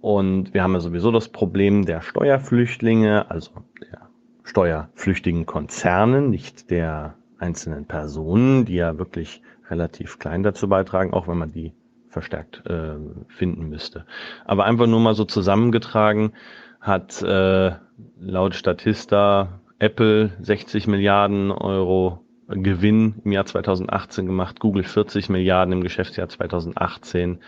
Und 0.00 0.54
wir 0.54 0.62
haben 0.62 0.72
ja 0.72 0.80
sowieso 0.80 1.10
das 1.10 1.28
Problem 1.28 1.84
der 1.84 2.00
Steuerflüchtlinge, 2.00 3.30
also 3.30 3.52
der 3.80 4.09
steuerflüchtigen 4.44 5.46
Konzernen, 5.46 6.30
nicht 6.30 6.70
der 6.70 7.14
einzelnen 7.38 7.86
Personen, 7.86 8.64
die 8.64 8.74
ja 8.74 8.98
wirklich 8.98 9.42
relativ 9.68 10.18
klein 10.18 10.42
dazu 10.42 10.68
beitragen, 10.68 11.12
auch 11.12 11.28
wenn 11.28 11.38
man 11.38 11.52
die 11.52 11.72
verstärkt 12.08 12.62
äh, 12.66 12.96
finden 13.28 13.68
müsste. 13.68 14.04
Aber 14.44 14.64
einfach 14.64 14.86
nur 14.86 15.00
mal 15.00 15.14
so 15.14 15.24
zusammengetragen 15.24 16.32
hat 16.80 17.22
äh, 17.22 17.72
laut 18.18 18.54
Statista 18.54 19.60
Apple 19.78 20.32
60 20.40 20.86
Milliarden 20.88 21.50
Euro 21.52 22.24
Gewinn 22.48 23.20
im 23.24 23.32
Jahr 23.32 23.46
2018 23.46 24.26
gemacht, 24.26 24.58
Google 24.58 24.82
40 24.82 25.28
Milliarden 25.28 25.72
im 25.72 25.82
Geschäftsjahr 25.82 26.28
2018, 26.28 27.38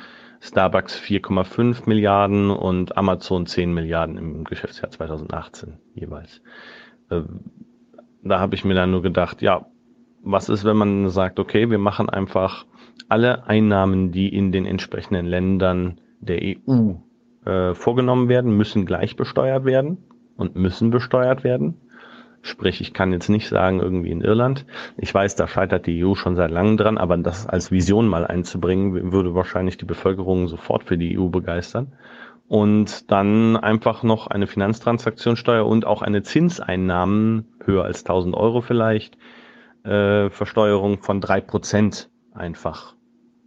Starbucks 0.41 0.99
4,5 0.99 1.89
Milliarden 1.89 2.51
und 2.51 2.97
Amazon 2.97 3.47
10 3.47 3.75
Milliarden 3.75 4.17
im 4.17 4.45
Geschäftsjahr 4.45 4.91
2018 4.91 5.79
jeweils. 5.95 6.41
Äh, 7.13 7.23
da 8.25 8.39
habe 8.39 8.55
ich 8.55 8.65
mir 8.65 8.75
dann 8.75 8.91
nur 8.91 9.03
gedacht, 9.03 9.43
ja, 9.43 9.67
was 10.23 10.49
ist, 10.49 10.65
wenn 10.65 10.77
man 10.77 11.09
sagt, 11.09 11.41
okay, 11.41 11.71
wir 11.71 11.79
machen 11.79 12.09
einfach 12.09 12.65
alle 13.09 13.47
Einnahmen, 13.47 14.13
die 14.13 14.29
in 14.29 14.53
den 14.53 14.65
entsprechenden 14.65 15.27
Ländern 15.27 16.01
der 16.21 16.41
EU 16.41 16.95
äh, 17.45 17.75
vorgenommen 17.75 18.29
werden, 18.29 18.57
müssen 18.57 18.87
gleich 18.87 19.17
besteuert 19.17 19.65
werden 19.65 19.99
und 20.37 20.55
müssen 20.55 20.91
besteuert 20.91 21.43
werden. 21.43 21.81
Sprich, 22.43 22.81
ich 22.81 22.93
kann 22.93 23.13
jetzt 23.13 23.29
nicht 23.29 23.49
sagen, 23.49 23.81
irgendwie 23.81 24.11
in 24.11 24.21
Irland. 24.21 24.67
Ich 24.97 25.13
weiß, 25.15 25.37
da 25.37 25.47
scheitert 25.47 25.87
die 25.87 26.05
EU 26.05 26.15
schon 26.15 26.35
seit 26.35 26.51
langem 26.51 26.77
dran, 26.77 26.99
aber 26.99 27.17
das 27.17 27.47
als 27.47 27.71
Vision 27.71 28.09
mal 28.09 28.27
einzubringen, 28.27 29.13
würde 29.13 29.35
wahrscheinlich 29.35 29.77
die 29.77 29.85
Bevölkerung 29.85 30.49
sofort 30.49 30.85
für 30.85 30.99
die 30.99 31.19
EU 31.19 31.29
begeistern. 31.29 31.93
Und 32.53 33.11
dann 33.11 33.57
einfach 33.57 34.03
noch 34.03 34.27
eine 34.27 34.47
Finanztransaktionssteuer 34.47 35.65
und 35.65 35.87
auch 35.87 36.03
eine 36.03 36.23
Zinseinnahmen 36.23 37.47
höher 37.65 37.85
als 37.85 38.01
1000 38.01 38.35
Euro 38.35 38.61
vielleicht, 38.61 39.17
äh, 39.85 40.29
Versteuerung 40.29 41.01
von 41.03 41.23
drei 41.23 41.41
Prozent 41.41 42.11
einfach 42.35 42.95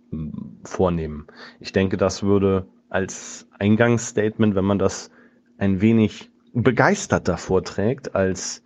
hm, 0.09 0.57
vornehmen. 0.63 1.27
Ich 1.59 1.71
denke, 1.71 1.97
das 1.97 2.23
würde 2.23 2.65
als 2.89 3.47
Eingangsstatement, 3.59 4.55
wenn 4.55 4.65
man 4.65 4.79
das 4.79 5.11
ein 5.59 5.81
wenig 5.81 6.31
begeisterter 6.53 7.37
vorträgt 7.37 8.15
als 8.15 8.63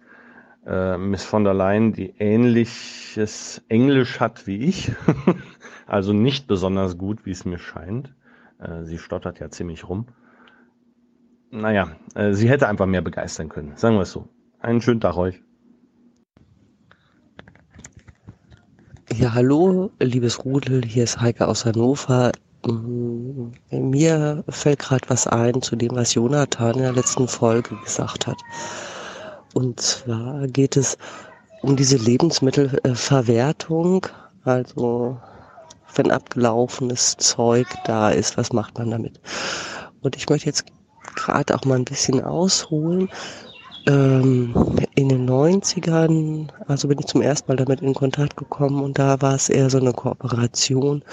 äh, 0.66 0.98
Miss 0.98 1.26
von 1.26 1.44
der 1.44 1.54
Leyen, 1.54 1.92
die 1.92 2.14
ähnliches 2.18 3.62
Englisch 3.68 4.22
hat 4.22 4.48
wie 4.48 4.60
ich, 4.60 4.94
also 5.86 6.14
nicht 6.14 6.48
besonders 6.48 6.98
gut, 6.98 7.26
wie 7.26 7.32
es 7.32 7.44
mir 7.44 7.60
scheint. 7.60 8.16
Äh, 8.58 8.86
sie 8.86 9.00
stottert 9.00 9.40
ja 9.40 9.50
ziemlich 9.50 9.90
rum. 9.90 10.08
Naja, 11.52 11.92
äh, 12.16 12.34
sie 12.34 12.50
hätte 12.50 12.68
einfach 12.68 12.86
mehr 12.86 13.02
begeistern 13.02 13.48
können, 13.50 13.76
sagen 13.76 13.96
wir 13.96 14.02
es 14.02 14.12
so. 14.12 14.28
Einen 14.60 14.82
schönen 14.82 15.02
Tag 15.02 15.18
euch. 15.18 15.42
Ja, 19.12 19.34
hallo, 19.34 19.90
liebes 20.00 20.46
Rudel, 20.46 20.86
hier 20.86 21.04
ist 21.04 21.20
Heike 21.20 21.48
aus 21.48 21.66
Hannover. 21.66 22.32
Mir 23.72 24.44
fällt 24.50 24.80
gerade 24.80 25.10
was 25.10 25.28
ein 25.28 25.62
zu 25.62 25.76
dem, 25.76 25.96
was 25.96 26.14
Jonathan 26.14 26.76
in 26.76 26.84
der 26.84 26.94
letzten 26.94 27.28
Folge 27.28 27.76
gesagt 27.84 28.28
hat. 28.28 28.38
Und 29.54 29.82
zwar 29.82 30.48
geht 30.48 30.78
es 30.78 30.98
um 31.62 31.76
diese 31.76 31.98
Lebensmittelverwertung. 31.98 34.08
Also 34.44 35.20
wenn 35.96 36.12
abgelaufenes 36.12 37.18
Zeug 37.18 37.68
da 37.86 38.12
ist, 38.12 38.38
was 38.38 38.54
macht 38.54 38.78
man 38.78 38.92
damit? 38.92 39.20
Und 40.02 40.16
ich 40.16 40.30
möchte 40.30 40.46
jetzt 40.46 40.66
gerade 41.16 41.56
auch 41.56 41.66
mal 41.66 41.76
ein 41.76 41.86
bisschen 41.86 42.24
ausholen. 42.24 43.10
Ähm, 43.88 44.54
in 44.96 45.10
den 45.10 45.30
90ern, 45.30 46.50
also 46.68 46.88
bin 46.90 47.00
ich 47.00 47.08
zum 47.08 47.22
ersten 47.22 47.50
Mal 47.50 47.56
damit 47.56 47.82
in 47.82 47.94
Kontakt 47.94 48.36
gekommen 48.38 48.84
und 48.84 49.00
da 49.00 49.22
war 49.22 49.36
es 49.36 49.50
eher 49.50 49.70
so 49.70 49.78
eine 49.78 49.94
Kooperation, 49.94 51.04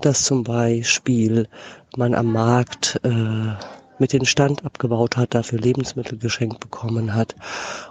dass 0.00 0.22
zum 0.22 0.44
Beispiel 0.44 1.48
man 1.96 2.14
am 2.14 2.32
Markt 2.32 3.00
äh, 3.02 3.54
mit 3.98 4.12
den 4.12 4.24
Stand 4.24 4.64
abgebaut 4.64 5.16
hat, 5.16 5.34
dafür 5.34 5.58
Lebensmittel 5.58 6.18
geschenkt 6.18 6.60
bekommen 6.60 7.14
hat. 7.14 7.34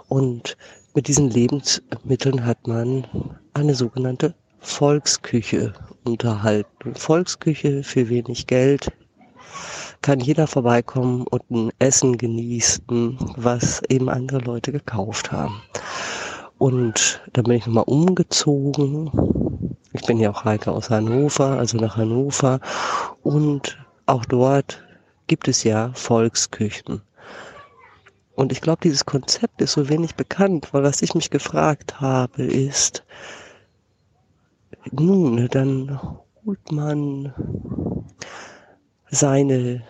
Und 0.08 0.56
mit 0.94 1.08
diesen 1.08 1.30
Lebensmitteln 1.30 2.46
hat 2.46 2.66
man 2.66 3.06
eine 3.54 3.74
sogenannte 3.74 4.34
Volksküche 4.60 5.72
unterhalten. 6.04 6.94
Volksküche 6.94 7.82
für 7.82 8.08
wenig 8.08 8.46
Geld 8.46 8.90
kann 10.02 10.20
jeder 10.20 10.46
vorbeikommen 10.46 11.26
und 11.26 11.50
ein 11.50 11.70
Essen 11.78 12.16
genießen, 12.18 13.18
was 13.36 13.82
eben 13.88 14.08
andere 14.08 14.38
Leute 14.38 14.72
gekauft 14.72 15.32
haben. 15.32 15.62
Und 16.58 17.20
dann 17.32 17.44
bin 17.44 17.54
ich 17.54 17.66
nochmal 17.66 17.84
umgezogen. 17.86 19.10
Ich 19.92 20.02
bin 20.06 20.18
ja 20.18 20.30
auch 20.30 20.44
Heike 20.44 20.72
aus 20.72 20.90
Hannover, 20.90 21.58
also 21.58 21.76
nach 21.78 21.96
Hannover. 21.96 22.60
Und 23.22 23.78
auch 24.06 24.24
dort 24.24 24.82
gibt 25.26 25.48
es 25.48 25.64
ja 25.64 25.90
Volksküchen. 25.94 27.02
Und 28.34 28.52
ich 28.52 28.60
glaube, 28.60 28.80
dieses 28.82 29.06
Konzept 29.06 29.60
ist 29.62 29.72
so 29.72 29.88
wenig 29.88 30.14
bekannt, 30.14 30.68
weil 30.72 30.82
was 30.82 31.02
ich 31.02 31.14
mich 31.14 31.30
gefragt 31.30 32.00
habe, 32.00 32.42
ist, 32.42 33.04
nun, 34.92 35.48
dann 35.48 35.98
holt 36.44 36.70
man 36.70 37.32
seine 39.10 39.82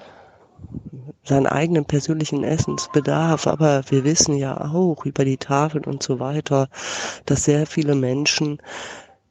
seinen 1.25 1.47
eigenen 1.47 1.85
persönlichen 1.85 2.45
Essensbedarf, 2.45 3.47
aber 3.47 3.83
wir 3.91 4.05
wissen 4.05 4.37
ja 4.37 4.73
auch 4.73 5.05
über 5.05 5.25
die 5.25 5.37
Tafeln 5.37 5.85
und 5.85 6.03
so 6.03 6.21
weiter, 6.21 6.69
dass 7.25 7.45
sehr 7.45 7.67
viele 7.67 7.95
Menschen 7.95 8.59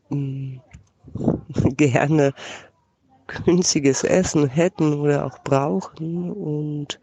mh, 0.10 0.62
hm, 1.16 1.76
gerne 1.78 2.34
günstiges 3.46 4.04
Essen 4.04 4.48
hätten 4.48 4.94
oder 4.94 5.26
auch 5.26 5.40
brauchen. 5.40 6.32
Und 6.32 7.00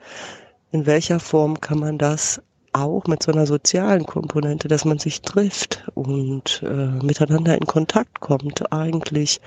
in 0.70 0.86
welcher 0.86 1.20
Form 1.20 1.60
kann 1.60 1.78
man 1.78 1.98
das 1.98 2.42
auch 2.72 3.06
mit 3.06 3.22
so 3.22 3.32
einer 3.32 3.46
sozialen 3.46 4.06
Komponente, 4.06 4.68
dass 4.68 4.84
man 4.84 4.98
sich 4.98 5.22
trifft 5.22 5.84
und 5.94 6.62
äh, 6.62 7.04
miteinander 7.04 7.56
in 7.56 7.66
Kontakt 7.66 8.20
kommt, 8.20 8.72
eigentlich 8.72 9.40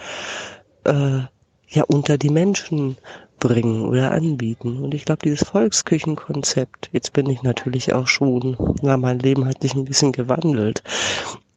äh, 0.84 1.22
ja 1.68 1.84
unter 1.88 2.18
die 2.18 2.30
Menschen 2.30 2.98
bringen 3.40 3.86
oder 3.86 4.12
anbieten. 4.12 4.78
Und 4.82 4.94
ich 4.94 5.06
glaube, 5.06 5.22
dieses 5.24 5.48
Volksküchenkonzept, 5.48 6.90
jetzt 6.92 7.14
bin 7.14 7.30
ich 7.30 7.44
natürlich 7.44 7.94
auch 7.94 8.08
schon, 8.08 8.58
na, 8.82 8.98
mein 8.98 9.20
Leben 9.20 9.46
hat 9.46 9.62
sich 9.62 9.76
ein 9.76 9.86
bisschen 9.86 10.12
gewandelt, 10.12 10.84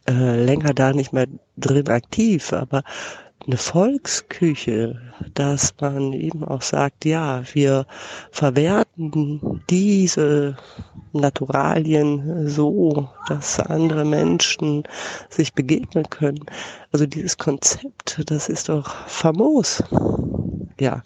äh, 0.08 0.44
länger 0.44 0.74
da 0.74 0.92
nicht 0.92 1.12
mehr 1.12 1.26
drin 1.56 1.88
aktiv, 1.88 2.52
aber 2.52 2.82
eine 3.46 3.56
Volksküche, 3.56 5.00
dass 5.34 5.74
man 5.80 6.12
eben 6.12 6.44
auch 6.44 6.60
sagt, 6.60 7.04
ja, 7.04 7.42
wir 7.54 7.86
verwerten 8.30 9.62
diese 9.70 10.56
Naturalien 11.12 12.48
so, 12.48 13.08
dass 13.28 13.58
andere 13.60 14.04
Menschen 14.04 14.82
sich 15.30 15.54
begegnen 15.54 16.08
können. 16.10 16.44
Also 16.92 17.06
dieses 17.06 17.38
Konzept, 17.38 18.20
das 18.26 18.48
ist 18.48 18.68
doch 18.68 18.94
famos. 19.06 19.82
Ja, 20.80 21.02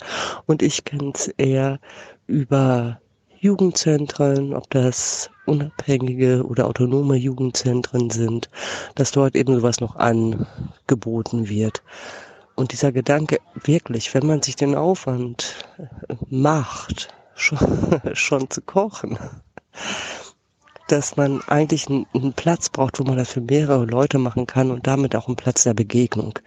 und 0.47 0.63
ich 0.63 0.85
kenne 0.85 1.13
es 1.15 1.29
eher 1.29 1.81
über 2.27 3.01
Jugendzentren, 3.43 4.55
ob 4.55 4.71
das 4.71 5.31
unabhängige 5.47 6.47
oder 6.47 6.67
autonome 6.67 7.17
Jugendzentren 7.17 8.11
sind, 8.11 8.49
dass 8.95 9.11
dort 9.11 9.35
eben 9.35 9.57
sowas 9.57 9.81
noch 9.81 9.97
angeboten 9.97 11.49
wird. 11.49 11.83
Und 12.55 12.73
dieser 12.73 12.93
Gedanke, 12.93 13.41
wirklich, 13.65 14.15
wenn 14.15 14.27
man 14.27 14.43
sich 14.43 14.57
den 14.57 14.75
Aufwand 14.75 15.57
äh, 15.79 16.15
macht, 16.29 17.09
schon, 17.35 17.59
schon 18.13 18.49
zu 18.51 18.61
kochen, 18.61 19.19
dass 20.87 21.17
man 21.17 21.41
eigentlich 21.49 21.89
einen, 21.89 22.07
einen, 22.15 22.35
Platz 22.35 22.69
braucht, 22.69 23.01
wo 23.01 23.05
man 23.05 23.17
das 23.17 23.31
für 23.31 23.41
mehrere 23.41 23.87
Leute 23.87 24.19
machen 24.19 24.47
kann 24.47 24.71
und 24.71 24.87
damit 24.87 25.17
auch 25.17 25.27
einen 25.27 25.37
Platz 25.37 25.65
der 25.65 25.75
Begegnung. 25.75 26.39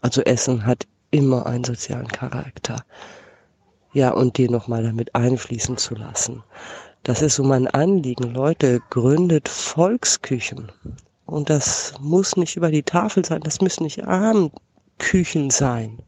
Also 0.00 0.20
Essen 0.22 0.66
hat 0.66 0.86
immer 1.12 1.46
einen 1.46 1.62
sozialen 1.62 2.08
Charakter. 2.08 2.84
Ja, 3.92 4.10
und 4.10 4.38
den 4.38 4.50
nochmal 4.50 4.82
damit 4.82 5.14
einfließen 5.14 5.76
zu 5.76 5.94
lassen. 5.94 6.42
Das 7.04 7.22
ist 7.22 7.36
so 7.36 7.44
mein 7.44 7.68
Anliegen. 7.68 8.34
Leute, 8.34 8.80
gründet 8.90 9.48
Volksküchen. 9.48 10.72
Und 11.26 11.50
das 11.50 11.94
muss 12.00 12.36
nicht 12.36 12.56
über 12.56 12.70
die 12.70 12.82
Tafel 12.82 13.24
sein, 13.24 13.42
das 13.42 13.60
müssen 13.60 13.84
nicht 13.84 14.04
Abend 14.04 14.52
Küchen 14.98 15.50
sein. 15.50 15.98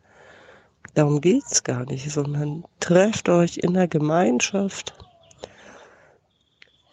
Darum 0.94 1.20
geht's 1.20 1.64
gar 1.64 1.84
nicht, 1.86 2.10
sondern 2.10 2.64
trefft 2.78 3.28
euch 3.28 3.58
in 3.58 3.74
der 3.74 3.88
Gemeinschaft, 3.88 4.94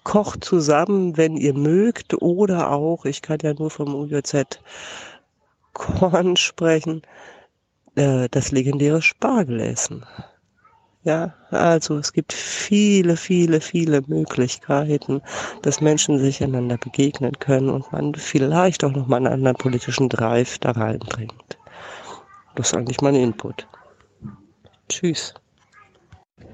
kocht 0.03 0.44
zusammen, 0.44 1.17
wenn 1.17 1.38
ihr 1.38 1.53
mögt, 1.53 2.22
oder 2.22 2.72
auch, 2.72 3.06
ich 3.06 3.22
kann 3.22 3.40
ja 3.44 3.53
nur 3.53 3.69
vom 3.69 3.94
UJZ 3.94 4.60
Korn 5.74 6.35
sprechen, 6.35 7.03
äh, 8.01 8.28
das 8.30 8.51
legendäre 8.51 9.01
Spargelessen. 9.01 10.06
Ja, 11.03 11.34
also 11.50 11.98
es 11.98 12.14
gibt 12.14 12.32
viele, 12.32 13.17
viele, 13.17 13.60
viele 13.60 14.01
Möglichkeiten, 14.06 15.22
dass 15.64 15.82
Menschen 15.82 16.19
sich 16.19 16.44
einander 16.44 16.78
begegnen 16.78 17.40
können 17.40 17.69
und 17.69 17.92
man 17.92 18.14
vielleicht 18.14 18.84
auch 18.84 18.92
nochmal 18.92 19.17
einen 19.17 19.34
anderen 19.34 19.58
politischen 19.58 20.10
Drive 20.10 20.60
da 20.60 20.72
reinbringt. 20.72 21.58
Das 22.56 22.67
ist 22.67 22.76
eigentlich 22.76 23.01
mein 23.01 23.16
Input. 23.16 23.67
Tschüss. 24.90 25.34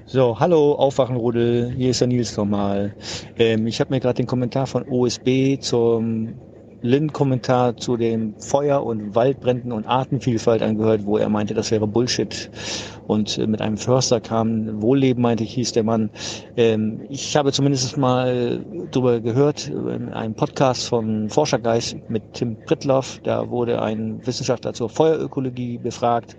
So, 0.06 0.40
hallo, 0.40 0.72
Aufwachenrudel, 0.76 1.70
hier 1.76 1.90
ist 1.90 2.00
der 2.00 2.08
Nils 2.08 2.34
nochmal. 2.34 2.94
Ähm, 3.36 3.66
ich 3.66 3.80
habe 3.80 3.90
mir 3.90 4.00
gerade 4.00 4.16
den 4.16 4.26
Kommentar 4.26 4.66
von 4.66 4.88
OSB 4.88 5.60
zum 5.60 6.34
Lin-Kommentar 6.80 7.76
zu 7.76 7.96
den 7.96 8.34
Feuer- 8.38 8.84
und 8.84 9.14
Waldbränden 9.14 9.72
und 9.72 9.86
Artenvielfalt 9.86 10.62
angehört, 10.62 11.04
wo 11.04 11.18
er 11.18 11.28
meinte, 11.28 11.54
das 11.54 11.70
wäre 11.70 11.86
Bullshit. 11.86 12.50
Und 13.06 13.38
äh, 13.38 13.46
mit 13.46 13.60
einem 13.60 13.76
Förster 13.76 14.20
kam 14.20 14.80
Wohlleben, 14.82 15.22
meinte 15.22 15.44
ich, 15.44 15.54
hieß 15.54 15.72
der 15.72 15.84
Mann. 15.84 16.10
Ähm, 16.56 17.00
ich 17.08 17.36
habe 17.36 17.52
zumindest 17.52 17.96
mal 17.96 18.64
darüber 18.90 19.20
gehört, 19.20 19.68
in 19.68 20.10
einem 20.10 20.34
Podcast 20.34 20.88
von 20.88 21.28
Forschergeist 21.30 21.96
mit 22.08 22.34
Tim 22.34 22.56
Pritloff. 22.64 23.20
Da 23.24 23.50
wurde 23.50 23.82
ein 23.82 24.24
Wissenschaftler 24.26 24.74
zur 24.74 24.88
Feuerökologie 24.88 25.78
befragt. 25.78 26.36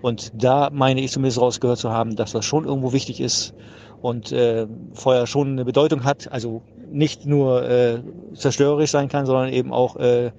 Und 0.00 0.32
da 0.34 0.70
meine 0.72 1.00
ich 1.00 1.12
zumindest 1.12 1.40
rausgehört 1.40 1.78
zu 1.78 1.90
haben, 1.90 2.16
dass 2.16 2.32
das 2.32 2.44
schon 2.44 2.64
irgendwo 2.64 2.92
wichtig 2.92 3.20
ist 3.20 3.54
und 4.02 4.32
äh, 4.32 4.66
Feuer 4.94 5.26
schon 5.26 5.52
eine 5.52 5.64
Bedeutung 5.64 6.04
hat. 6.04 6.30
Also 6.30 6.62
nicht 6.92 7.26
nur 7.26 7.68
äh, 7.68 8.02
zerstörerisch 8.34 8.90
sein 8.90 9.08
kann, 9.08 9.26
sondern 9.26 9.52
eben 9.52 9.72
auch 9.72 9.96
äh, 9.96 10.32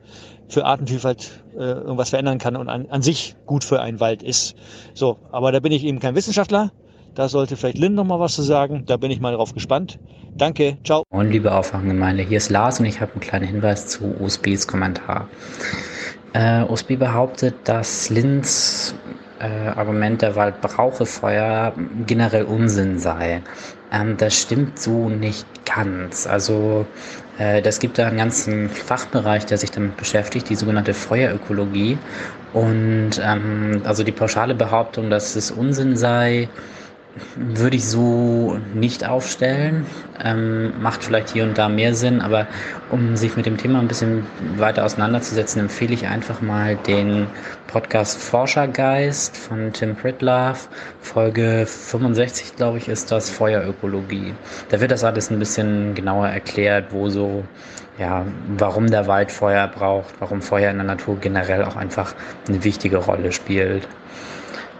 für 0.47 0.65
Artenvielfalt 0.65 1.31
äh, 1.55 1.57
irgendwas 1.57 2.11
verändern 2.11 2.37
kann 2.37 2.55
und 2.55 2.69
an, 2.69 2.87
an 2.89 3.01
sich 3.01 3.35
gut 3.45 3.63
für 3.63 3.81
einen 3.81 3.99
Wald 3.99 4.23
ist. 4.23 4.55
So, 4.93 5.17
aber 5.31 5.51
da 5.51 5.59
bin 5.59 5.71
ich 5.71 5.83
eben 5.83 5.99
kein 5.99 6.15
Wissenschaftler. 6.15 6.71
Da 7.15 7.29
sollte 7.29 7.57
vielleicht 7.57 7.77
Lynn 7.77 7.93
noch 7.93 8.05
mal 8.05 8.19
was 8.19 8.33
zu 8.33 8.41
sagen. 8.41 8.83
Da 8.87 8.97
bin 8.97 9.11
ich 9.11 9.19
mal 9.19 9.33
drauf 9.33 9.53
gespannt. 9.53 9.99
Danke, 10.35 10.77
ciao. 10.83 11.03
Und 11.09 11.29
liebe 11.29 11.53
Aufwachengemeinde, 11.53 12.23
hier 12.23 12.37
ist 12.37 12.49
Lars 12.49 12.79
und 12.79 12.87
ich 12.87 13.01
habe 13.01 13.11
einen 13.11 13.21
kleinen 13.21 13.45
Hinweis 13.45 13.87
zu 13.87 14.15
USBs 14.19 14.67
Kommentar. 14.67 15.27
Äh, 16.33 16.63
USB 16.63 16.97
behauptet, 16.97 17.53
dass 17.65 18.09
Linz 18.09 18.95
äh, 19.39 19.45
Argument, 19.45 20.21
der 20.21 20.35
Wald 20.35 20.61
brauche 20.61 21.05
Feuer, 21.05 21.73
generell 22.07 22.45
Unsinn 22.45 22.97
sei. 22.97 23.43
Ähm, 23.93 24.17
das 24.17 24.41
stimmt 24.41 24.79
so 24.79 25.09
nicht 25.09 25.45
ganz. 25.65 26.27
Also 26.27 26.85
äh, 27.37 27.61
das 27.61 27.79
gibt 27.79 27.97
da 27.97 28.07
einen 28.07 28.17
ganzen 28.17 28.69
Fachbereich, 28.69 29.45
der 29.45 29.57
sich 29.57 29.71
damit 29.71 29.97
beschäftigt, 29.97 30.49
die 30.49 30.55
sogenannte 30.55 30.93
Feuerökologie. 30.93 31.97
Und 32.53 33.11
ähm, 33.23 33.81
also 33.85 34.03
die 34.03 34.11
pauschale 34.11 34.55
Behauptung, 34.55 35.09
dass 35.09 35.35
es 35.35 35.51
Unsinn 35.51 35.95
sei, 35.95 36.49
würde 37.35 37.75
ich 37.75 37.87
so 37.87 38.59
nicht 38.73 39.07
aufstellen. 39.07 39.85
Ähm, 40.23 40.73
macht 40.81 41.03
vielleicht 41.03 41.29
hier 41.29 41.43
und 41.43 41.57
da 41.57 41.69
mehr 41.69 41.93
Sinn, 41.93 42.21
aber 42.21 42.47
um 42.89 43.15
sich 43.15 43.35
mit 43.35 43.45
dem 43.45 43.57
Thema 43.57 43.79
ein 43.79 43.87
bisschen 43.87 44.25
weiter 44.57 44.83
auseinanderzusetzen, 44.83 45.61
empfehle 45.61 45.93
ich 45.93 46.07
einfach 46.07 46.41
mal 46.41 46.75
den 46.87 47.27
Podcast 47.67 48.21
Forschergeist 48.21 49.37
von 49.37 49.73
Tim 49.73 49.95
Pritlove. 49.95 50.57
Folge 51.01 51.65
65, 51.67 52.55
glaube 52.55 52.77
ich, 52.79 52.87
ist 52.87 53.11
das 53.11 53.29
Feuerökologie. 53.29 54.33
Da 54.69 54.79
wird 54.79 54.91
das 54.91 55.03
alles 55.03 55.29
ein 55.29 55.39
bisschen 55.39 55.93
genauer 55.93 56.29
erklärt, 56.29 56.91
wo 56.91 57.09
so, 57.09 57.43
ja, 57.99 58.25
warum 58.57 58.89
der 58.89 59.07
Wald 59.07 59.31
Feuer 59.31 59.67
braucht, 59.67 60.13
warum 60.19 60.41
Feuer 60.41 60.71
in 60.71 60.77
der 60.77 60.85
Natur 60.85 61.17
generell 61.19 61.63
auch 61.63 61.75
einfach 61.75 62.15
eine 62.47 62.63
wichtige 62.63 62.97
Rolle 62.97 63.31
spielt. 63.31 63.87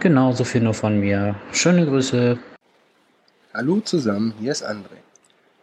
Genau, 0.04 0.32
so 0.32 0.44
viel 0.44 0.60
nur 0.60 0.74
von 0.74 1.00
mir. 1.00 1.34
Schöne 1.50 1.86
Grüße. 1.86 2.38
Hallo 3.54 3.80
zusammen, 3.80 4.34
hier 4.38 4.52
ist 4.52 4.62
André. 4.62 4.98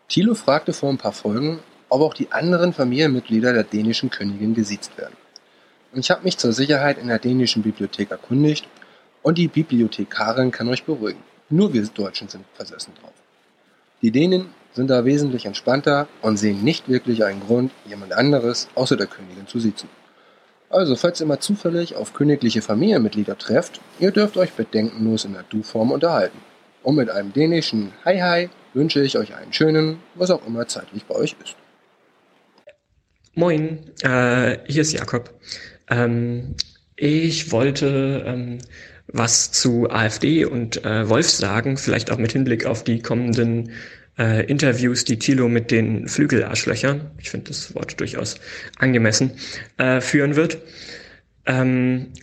Thilo 0.07 0.33
fragte 0.33 0.73
vor 0.73 0.89
ein 0.89 0.97
paar 0.97 1.11
Folgen, 1.11 1.59
ob 1.89 2.01
auch 2.01 2.15
die 2.15 2.31
anderen 2.31 2.73
Familienmitglieder 2.73 3.53
der 3.53 3.63
dänischen 3.63 4.09
Königin 4.09 4.55
gesiezt 4.55 4.97
werden. 4.97 5.15
Und 5.93 5.99
ich 5.99 6.09
habe 6.09 6.23
mich 6.23 6.39
zur 6.39 6.53
Sicherheit 6.53 6.97
in 6.97 7.09
der 7.09 7.19
dänischen 7.19 7.61
Bibliothek 7.61 8.09
erkundigt 8.09 8.67
und 9.21 9.37
die 9.37 9.47
Bibliothekarin 9.47 10.49
kann 10.49 10.69
euch 10.69 10.85
beruhigen. 10.85 11.21
Nur 11.51 11.71
wir 11.71 11.85
Deutschen 11.85 12.27
sind 12.27 12.43
versessen 12.55 12.93
drauf. 12.99 13.13
Die 14.01 14.09
Dänen 14.09 14.47
sind 14.73 14.89
da 14.89 15.05
wesentlich 15.05 15.45
entspannter 15.45 16.07
und 16.23 16.37
sehen 16.37 16.63
nicht 16.63 16.89
wirklich 16.89 17.23
einen 17.25 17.41
Grund, 17.41 17.71
jemand 17.85 18.13
anderes 18.13 18.69
außer 18.73 18.97
der 18.97 19.05
Königin 19.05 19.45
zu 19.45 19.59
siezen. 19.59 19.87
Also, 20.71 20.95
falls 20.95 21.19
ihr 21.19 21.27
mal 21.27 21.39
zufällig 21.39 21.95
auf 21.95 22.13
königliche 22.13 22.61
Familienmitglieder 22.61 23.37
trefft, 23.37 23.81
ihr 23.99 24.11
dürft 24.11 24.37
euch 24.37 24.53
bedenkenlos 24.53 25.25
in 25.25 25.33
der 25.33 25.43
Du-Form 25.43 25.91
unterhalten. 25.91 26.37
Und 26.81 26.95
mit 26.95 27.09
einem 27.09 27.33
dänischen 27.33 27.91
Hi 28.05 28.19
Hi 28.19 28.49
wünsche 28.73 29.03
ich 29.03 29.17
euch 29.17 29.35
einen 29.35 29.51
schönen, 29.51 29.97
was 30.15 30.31
auch 30.31 30.47
immer 30.47 30.65
zeitlich 30.67 31.03
bei 31.03 31.15
euch 31.15 31.35
ist. 31.43 31.55
Moin, 33.35 33.91
äh, 34.01 34.59
hier 34.65 34.83
ist 34.83 34.93
Jakob. 34.93 35.33
Ähm, 35.89 36.55
ich 36.95 37.51
wollte 37.51 38.23
ähm, 38.25 38.59
was 39.07 39.51
zu 39.51 39.89
AfD 39.89 40.45
und 40.45 40.85
äh, 40.85 41.09
Wolf 41.09 41.29
sagen, 41.29 41.75
vielleicht 41.75 42.11
auch 42.11 42.17
mit 42.17 42.31
Hinblick 42.31 42.65
auf 42.65 42.85
die 42.85 43.01
kommenden 43.01 43.71
äh, 44.21 44.45
Interviews, 44.45 45.03
die 45.03 45.17
Thilo 45.17 45.49
mit 45.49 45.71
den 45.71 46.07
Flügelarschlöchern, 46.07 47.11
ich 47.17 47.31
finde 47.31 47.47
das 47.47 47.73
Wort 47.73 47.99
durchaus 47.99 48.35
angemessen, 48.77 49.31
äh, 49.77 49.99
führen 49.99 50.35
wird. 50.35 50.59
Ähm, 51.47 52.13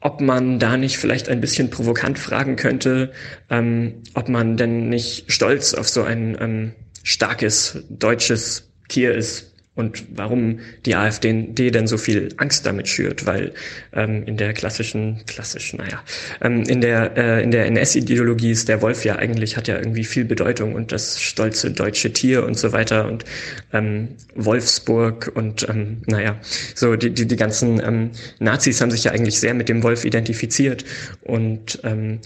ob 0.00 0.20
man 0.20 0.60
da 0.60 0.76
nicht 0.76 0.98
vielleicht 0.98 1.28
ein 1.28 1.40
bisschen 1.40 1.70
provokant 1.70 2.20
fragen 2.20 2.54
könnte, 2.54 3.10
ähm, 3.50 4.02
ob 4.14 4.28
man 4.28 4.56
denn 4.56 4.88
nicht 4.88 5.32
stolz 5.32 5.74
auf 5.74 5.88
so 5.88 6.04
ein 6.04 6.36
ähm, 6.40 6.72
starkes 7.02 7.84
deutsches 7.88 8.70
Tier 8.88 9.14
ist, 9.14 9.52
und 9.78 10.04
warum 10.16 10.58
die 10.86 10.96
AfD 10.96 11.70
denn 11.70 11.86
so 11.86 11.98
viel 11.98 12.30
Angst 12.38 12.66
damit 12.66 12.88
schürt, 12.88 13.26
weil 13.26 13.52
ähm, 13.92 14.24
in 14.24 14.36
der 14.36 14.52
klassischen, 14.52 15.20
klassisch, 15.26 15.72
naja, 15.72 16.02
ähm, 16.40 16.64
in 16.64 16.80
der 16.80 17.16
äh, 17.16 17.44
in 17.44 17.52
der 17.52 17.66
NS-Ideologie 17.66 18.50
ist 18.50 18.68
der 18.68 18.82
Wolf 18.82 19.04
ja 19.04 19.16
eigentlich 19.16 19.56
hat 19.56 19.68
ja 19.68 19.78
irgendwie 19.78 20.02
viel 20.02 20.24
Bedeutung 20.24 20.74
und 20.74 20.90
das 20.90 21.20
stolze 21.22 21.70
deutsche 21.70 22.12
Tier 22.12 22.44
und 22.44 22.58
so 22.58 22.72
weiter 22.72 23.06
und 23.06 23.24
ähm, 23.72 24.08
Wolfsburg 24.34 25.30
und 25.36 25.68
ähm, 25.68 26.02
naja, 26.06 26.40
so 26.74 26.96
die 26.96 27.10
die, 27.10 27.28
die 27.28 27.36
ganzen 27.36 27.80
ähm, 27.80 28.10
Nazis 28.40 28.80
haben 28.80 28.90
sich 28.90 29.04
ja 29.04 29.12
eigentlich 29.12 29.38
sehr 29.38 29.54
mit 29.54 29.68
dem 29.68 29.84
Wolf 29.84 30.04
identifiziert 30.04 30.84
und 31.22 31.78
ähm, 31.84 32.18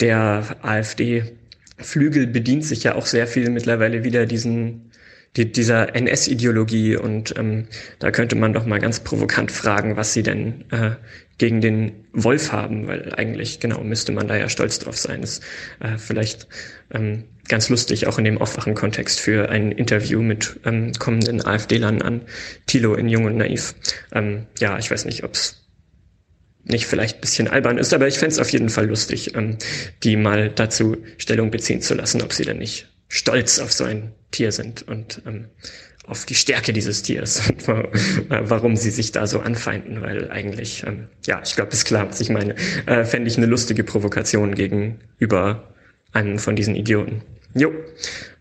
der 0.00 0.56
AfD 0.62 1.22
Flügel 1.78 2.26
bedient 2.26 2.64
sich 2.64 2.82
ja 2.82 2.96
auch 2.96 3.06
sehr 3.06 3.28
viel 3.28 3.48
mittlerweile 3.50 4.02
wieder 4.02 4.26
diesen 4.26 4.91
die, 5.36 5.50
dieser 5.50 5.94
NS-Ideologie 5.94 6.96
und 6.96 7.34
ähm, 7.38 7.66
da 7.98 8.10
könnte 8.10 8.36
man 8.36 8.52
doch 8.52 8.66
mal 8.66 8.80
ganz 8.80 9.00
provokant 9.00 9.50
fragen, 9.50 9.96
was 9.96 10.12
sie 10.12 10.22
denn 10.22 10.64
äh, 10.70 10.92
gegen 11.38 11.60
den 11.60 12.04
Wolf 12.12 12.52
haben, 12.52 12.86
weil 12.86 13.14
eigentlich 13.14 13.58
genau 13.58 13.82
müsste 13.82 14.12
man 14.12 14.28
da 14.28 14.36
ja 14.36 14.48
stolz 14.48 14.78
drauf 14.78 14.98
sein. 14.98 15.22
Ist 15.22 15.42
äh, 15.80 15.96
vielleicht 15.96 16.46
ähm, 16.92 17.24
ganz 17.48 17.68
lustig 17.70 18.06
auch 18.06 18.18
in 18.18 18.24
dem 18.24 18.38
Aufwachen-Kontext 18.38 19.20
für 19.20 19.48
ein 19.48 19.72
Interview 19.72 20.20
mit 20.20 20.60
ähm, 20.64 20.92
kommenden 20.98 21.44
AfD-Lern 21.44 22.02
an 22.02 22.20
Thilo 22.66 22.94
in 22.94 23.08
Jung 23.08 23.24
und 23.24 23.38
Naiv. 23.38 23.74
Ähm, 24.12 24.46
ja, 24.60 24.78
ich 24.78 24.90
weiß 24.90 25.06
nicht, 25.06 25.24
ob's 25.24 25.58
nicht 26.64 26.86
vielleicht 26.86 27.20
bisschen 27.20 27.48
albern 27.48 27.78
ist, 27.78 27.92
aber 27.92 28.06
ich 28.06 28.18
fände 28.18 28.40
auf 28.40 28.50
jeden 28.50 28.68
Fall 28.68 28.86
lustig, 28.86 29.34
ähm, 29.34 29.56
die 30.04 30.16
mal 30.16 30.50
dazu 30.50 30.96
Stellung 31.18 31.50
beziehen 31.50 31.80
zu 31.80 31.94
lassen, 31.94 32.22
ob 32.22 32.32
sie 32.32 32.44
denn 32.44 32.58
nicht 32.58 32.91
stolz 33.12 33.58
auf 33.58 33.70
so 33.72 33.84
ein 33.84 34.14
Tier 34.30 34.52
sind 34.52 34.88
und 34.88 35.20
ähm, 35.26 35.48
auf 36.06 36.24
die 36.24 36.34
Stärke 36.34 36.72
dieses 36.72 37.02
Tiers 37.02 37.46
und 37.50 37.68
warum 38.30 38.74
sie 38.74 38.90
sich 38.90 39.12
da 39.12 39.26
so 39.26 39.40
anfeinden, 39.40 40.00
weil 40.00 40.30
eigentlich, 40.30 40.82
ähm, 40.86 41.08
ja, 41.26 41.40
ich 41.44 41.54
glaube, 41.54 41.76
klar, 41.76 42.08
was 42.08 42.20
ich 42.20 42.30
meine, 42.30 42.56
äh, 42.86 43.04
fände 43.04 43.28
ich 43.28 43.36
eine 43.36 43.46
lustige 43.46 43.84
Provokation 43.84 44.54
gegenüber 44.54 45.74
einem 46.12 46.38
von 46.38 46.56
diesen 46.56 46.74
Idioten. 46.74 47.20
Jo, 47.54 47.72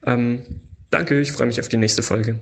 ähm, 0.05 0.61
danke, 0.89 1.19
ich 1.19 1.33
freue 1.33 1.47
mich 1.47 1.59
auf 1.59 1.67
die 1.67 1.77
nächste 1.77 2.01
Folge. 2.01 2.39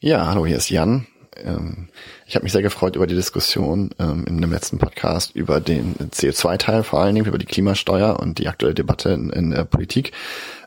Ja, 0.00 0.26
hallo, 0.26 0.46
hier 0.46 0.56
ist 0.56 0.68
Jan. 0.68 1.06
Ähm, 1.36 1.88
ich 2.26 2.36
habe 2.36 2.44
mich 2.44 2.52
sehr 2.52 2.62
gefreut 2.62 2.96
über 2.96 3.06
die 3.06 3.14
Diskussion 3.14 3.90
ähm, 3.98 4.24
in 4.26 4.40
dem 4.40 4.50
letzten 4.50 4.78
Podcast 4.78 5.36
über 5.36 5.60
den 5.60 5.94
CO2-Teil, 5.96 6.82
vor 6.82 7.00
allen 7.00 7.14
Dingen 7.14 7.26
über 7.26 7.38
die 7.38 7.46
Klimasteuer 7.46 8.18
und 8.18 8.38
die 8.38 8.48
aktuelle 8.48 8.74
Debatte 8.74 9.10
in, 9.10 9.30
in 9.30 9.50
der 9.50 9.64
Politik, 9.64 10.12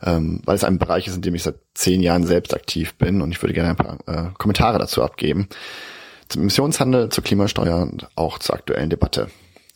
ähm, 0.03 0.41
weil 0.45 0.55
es 0.55 0.63
ein 0.63 0.77
Bereich 0.77 1.07
ist, 1.07 1.15
in 1.15 1.21
dem 1.23 1.35
ich 1.35 1.43
seit 1.43 1.55
zehn 1.73 2.01
Jahren 2.01 2.27
selbst 2.27 2.53
aktiv 2.53 2.95
bin 2.95 3.21
und 3.21 3.31
ich 3.31 3.41
würde 3.41 3.53
gerne 3.53 3.69
ein 3.69 3.75
paar 3.75 3.97
äh, 4.07 4.31
Kommentare 4.37 4.77
dazu 4.77 5.03
abgeben. 5.03 5.47
Zum 6.29 6.43
Emissionshandel, 6.43 7.09
zur 7.09 7.23
Klimasteuer 7.23 7.77
und 7.77 8.07
auch 8.15 8.37
zur 8.37 8.55
aktuellen 8.55 8.89
Debatte. 8.89 9.29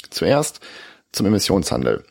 Zuerst 0.10 0.60
zum 1.12 1.26
Emissionshandel. 1.26 2.04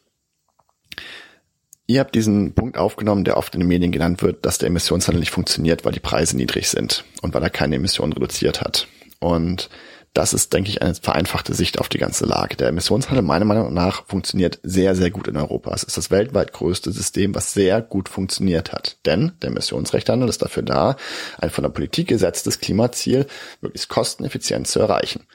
Ihr 1.86 2.00
habt 2.00 2.14
diesen 2.14 2.54
Punkt 2.54 2.78
aufgenommen, 2.78 3.24
der 3.24 3.36
oft 3.36 3.54
in 3.54 3.60
den 3.60 3.68
Medien 3.68 3.92
genannt 3.92 4.22
wird, 4.22 4.46
dass 4.46 4.58
der 4.58 4.68
Emissionshandel 4.68 5.20
nicht 5.20 5.32
funktioniert, 5.32 5.84
weil 5.84 5.92
die 5.92 6.00
Preise 6.00 6.36
niedrig 6.36 6.68
sind 6.68 7.04
und 7.20 7.34
weil 7.34 7.42
er 7.42 7.50
keine 7.50 7.76
Emissionen 7.76 8.12
reduziert 8.12 8.60
hat. 8.60 8.86
Und 9.20 9.70
Das 10.12 10.32
ist, 10.32 10.52
denke 10.52 10.70
ich, 10.70 10.82
eine 10.82 10.94
vereinfachte 10.96 11.54
Sicht 11.54 11.78
auf 11.78 11.88
die 11.88 11.98
ganze 11.98 12.26
Lage. 12.26 12.56
Der 12.56 12.68
Emissionshandel 12.68 13.22
meiner 13.22 13.44
Meinung 13.44 13.72
nach 13.72 14.04
funktioniert 14.06 14.58
sehr, 14.64 14.96
sehr 14.96 15.10
gut 15.12 15.28
in 15.28 15.36
Europa. 15.36 15.72
Es 15.72 15.84
ist 15.84 15.96
das 15.96 16.10
weltweit 16.10 16.52
größte 16.52 16.90
System, 16.90 17.32
was 17.36 17.52
sehr 17.52 17.80
gut 17.80 18.08
funktioniert 18.08 18.72
hat. 18.72 18.96
Denn 19.06 19.32
der 19.40 19.50
Emissionsrechthandel 19.50 20.28
ist 20.28 20.42
dafür 20.42 20.64
da, 20.64 20.96
ein 21.38 21.50
von 21.50 21.62
der 21.62 21.70
Politik 21.70 22.08
gesetztes 22.08 22.58
Klimaziel 22.58 23.26
möglichst 23.60 23.88
kosteneffizient 23.88 24.66
zu 24.66 24.80
erreichen. 24.80 25.26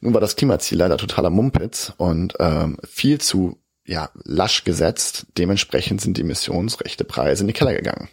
Nun 0.00 0.14
war 0.14 0.20
das 0.20 0.34
Klimaziel 0.34 0.78
leider 0.78 0.96
totaler 0.96 1.30
Mumpitz 1.30 1.92
und 1.96 2.34
ähm, 2.40 2.78
viel 2.82 3.20
zu 3.20 3.60
ja, 3.86 4.10
lasch 4.24 4.64
gesetzt. 4.64 5.26
Dementsprechend 5.38 6.00
sind 6.00 6.16
die 6.16 6.22
Emissionsrechtepreise 6.22 7.44
in 7.44 7.46
die 7.46 7.52
Keller 7.52 7.74
gegangen. 7.74 8.08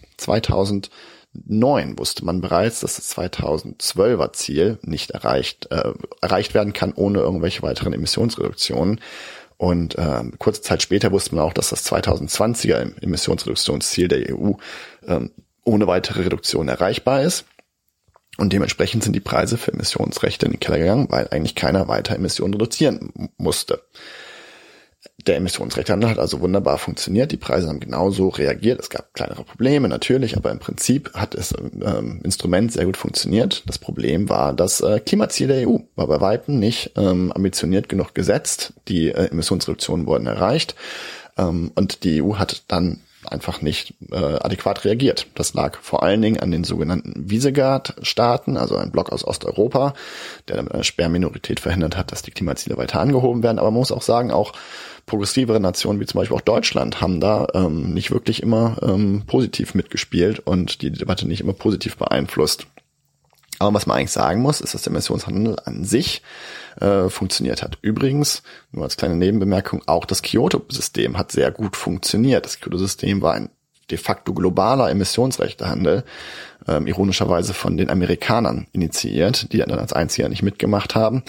2009 1.33 1.99
wusste 1.99 2.26
man 2.26 2.42
bereits, 2.42 2.79
dass 2.79 2.95
das 2.95 3.15
2012er 3.17 4.33
Ziel 4.33 4.79
nicht 4.81 5.12
erreicht, 5.12 5.67
äh, 5.72 5.94
erreicht 6.22 6.53
werden 6.53 6.74
kann 6.74 6.94
ohne 6.94 7.19
irgendwelche 7.19 7.62
weiteren 7.62 7.94
Emissionsreduktionen. 7.94 8.99
Und 9.58 9.97
äh, 9.97 10.24
kurze 10.38 10.62
Zeit 10.62 10.81
später 10.81 11.12
wusste 11.12 11.35
man 11.35 11.44
auch, 11.44 11.53
dass 11.53 11.69
das 11.69 11.85
2020er 11.92 13.01
Emissionsreduktionsziel 13.03 14.08
der 14.08 14.33
EU 14.33 14.53
ähm, 15.06 15.31
ohne 15.63 15.85
weitere 15.88 16.24
Reduktion 16.24 16.67
erreichbar 16.69 17.22
ist. 17.22 17.45
Und 18.38 18.53
dementsprechend 18.53 19.03
sind 19.03 19.13
die 19.13 19.19
Preise 19.19 19.58
für 19.58 19.74
Emissionsrechte 19.74 20.45
in 20.45 20.53
den 20.53 20.62
Keller 20.62 20.79
gegangen, 20.79 21.08
weil 21.10 21.28
eigentlich 21.29 21.56
keiner 21.56 21.90
weiter 21.90 22.15
Emissionen 22.15 22.53
reduzieren 22.53 23.29
musste. 23.38 23.83
Der 25.29 25.38
Emissionsrechtehandel 25.38 26.10
hat 26.10 26.17
also 26.17 26.42
wunderbar 26.42 26.79
funktioniert. 26.79 27.31
Die 27.31 27.38
Preise 27.38 27.67
haben 27.67 27.79
genauso 27.79 28.29
reagiert. 28.29 28.79
Es 28.79 28.90
gab 28.90 29.13
kleinere 29.13 29.44
Probleme 29.44 29.88
natürlich, 29.88 30.35
aber 30.35 30.49
im 30.49 30.58
Prinzip 30.58 31.13
hat 31.13 31.35
das 31.35 31.53
ähm, 31.53 32.19
Instrument 32.24 32.72
sehr 32.72 32.85
gut 32.85 32.97
funktioniert. 32.97 33.62
Das 33.67 33.78
Problem 33.78 34.28
war 34.28 34.53
das 34.53 34.81
äh, 34.81 34.99
Klimaziel 34.99 35.49
der 35.49 35.69
EU 35.69 35.78
war 35.95 36.08
bei 36.08 36.19
weitem 36.19 36.58
nicht 36.58 36.94
ähm, 36.95 37.31
ambitioniert 37.31 37.90
genug 37.90 38.15
gesetzt. 38.15 38.74
Die 38.88 39.10
äh, 39.10 39.29
Emissionsreduktionen 39.29 40.08
wurden 40.08 40.26
erreicht 40.26 40.74
ähm, 41.38 41.74
und 41.76 42.03
die 42.03 42.24
EU 42.24 42.38
hat 42.38 42.63
dann 42.67 43.01
einfach 43.28 43.62
nicht 43.62 43.94
äh, 44.12 44.15
adäquat 44.15 44.85
reagiert. 44.85 45.28
Das 45.35 45.53
lag 45.53 45.78
vor 45.81 46.01
allen 46.01 46.22
Dingen 46.22 46.40
an 46.40 46.49
den 46.49 46.63
sogenannten 46.63 47.29
Visegrad-Staaten, 47.29 48.58
also 48.58 48.78
ein 48.78 48.92
Block 48.92 49.12
aus 49.12 49.26
Osteuropa, 49.26 49.94
der 50.47 50.58
eine 50.58 50.83
Sperrminorität 50.83 51.60
verhindert 51.60 51.97
hat, 51.97 52.12
dass 52.12 52.24
die 52.24 52.31
Klimaziele 52.31 52.78
weiter 52.78 52.99
angehoben 52.99 53.44
werden. 53.44 53.60
Aber 53.60 53.72
man 53.72 53.79
muss 53.79 53.92
auch 53.92 54.01
sagen, 54.01 54.31
auch 54.31 54.53
progressivere 55.09 55.59
Nationen 55.59 55.99
wie 55.99 56.06
zum 56.06 56.19
Beispiel 56.19 56.38
auch 56.38 56.42
Deutschland 56.42 57.01
haben 57.01 57.19
da 57.19 57.47
ähm, 57.53 57.93
nicht 57.93 58.11
wirklich 58.11 58.42
immer 58.42 58.77
ähm, 58.81 59.24
positiv 59.27 59.74
mitgespielt 59.74 60.40
und 60.40 60.81
die 60.81 60.92
Debatte 60.92 61.27
nicht 61.27 61.42
immer 61.42 61.53
positiv 61.53 61.97
beeinflusst. 61.97 62.67
Aber 63.58 63.74
was 63.74 63.85
man 63.85 63.97
eigentlich 63.97 64.11
sagen 64.11 64.42
muss, 64.42 64.61
ist, 64.61 64.74
dass 64.74 64.83
der 64.83 64.92
Emissionshandel 64.92 65.58
an 65.65 65.83
sich 65.83 66.22
äh, 66.79 67.09
funktioniert 67.09 67.61
hat. 67.61 67.77
Übrigens, 67.81 68.42
nur 68.72 68.85
als 68.85 68.95
kleine 68.95 69.15
Nebenbemerkung, 69.15 69.81
auch 69.85 70.06
das 70.06 70.22
Kyoto-System 70.22 71.17
hat 71.17 71.33
sehr 71.33 71.51
gut 71.51 71.75
funktioniert. 71.75 72.45
Das 72.45 72.61
Kyoto-System 72.61 73.22
war 73.22 73.33
ein 73.33 73.49
de 73.92 73.97
facto 73.97 74.33
globaler 74.33 74.90
Emissionsrechtehandel, 74.90 76.06
ähm, 76.69 76.88
ironischerweise 76.88 77.53
von 77.53 77.78
den 77.78 77.90
Amerikanern 77.90 78.68
initiiert, 78.72 79.52
die 79.52 79.58
dann 79.58 79.72
als 79.72 79.94
einziger 79.94 80.30
nicht 80.30 80.44
mitgemacht 80.44 80.96
haben 80.96 81.24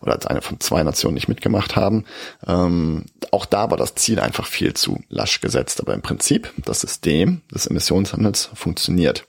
oder 0.00 0.12
als 0.12 0.26
eine 0.26 0.40
von 0.40 0.58
zwei 0.60 0.82
Nationen 0.82 1.14
nicht 1.14 1.28
mitgemacht 1.28 1.76
haben. 1.76 2.04
Ähm, 2.46 3.04
auch 3.30 3.44
da 3.44 3.70
war 3.70 3.76
das 3.76 3.94
Ziel 3.94 4.20
einfach 4.20 4.46
viel 4.46 4.74
zu 4.74 5.00
lasch 5.08 5.40
gesetzt, 5.40 5.80
aber 5.80 5.94
im 5.94 6.02
Prinzip 6.02 6.52
das 6.64 6.80
System 6.80 7.42
des 7.52 7.66
Emissionshandels 7.66 8.50
funktioniert. 8.54 9.26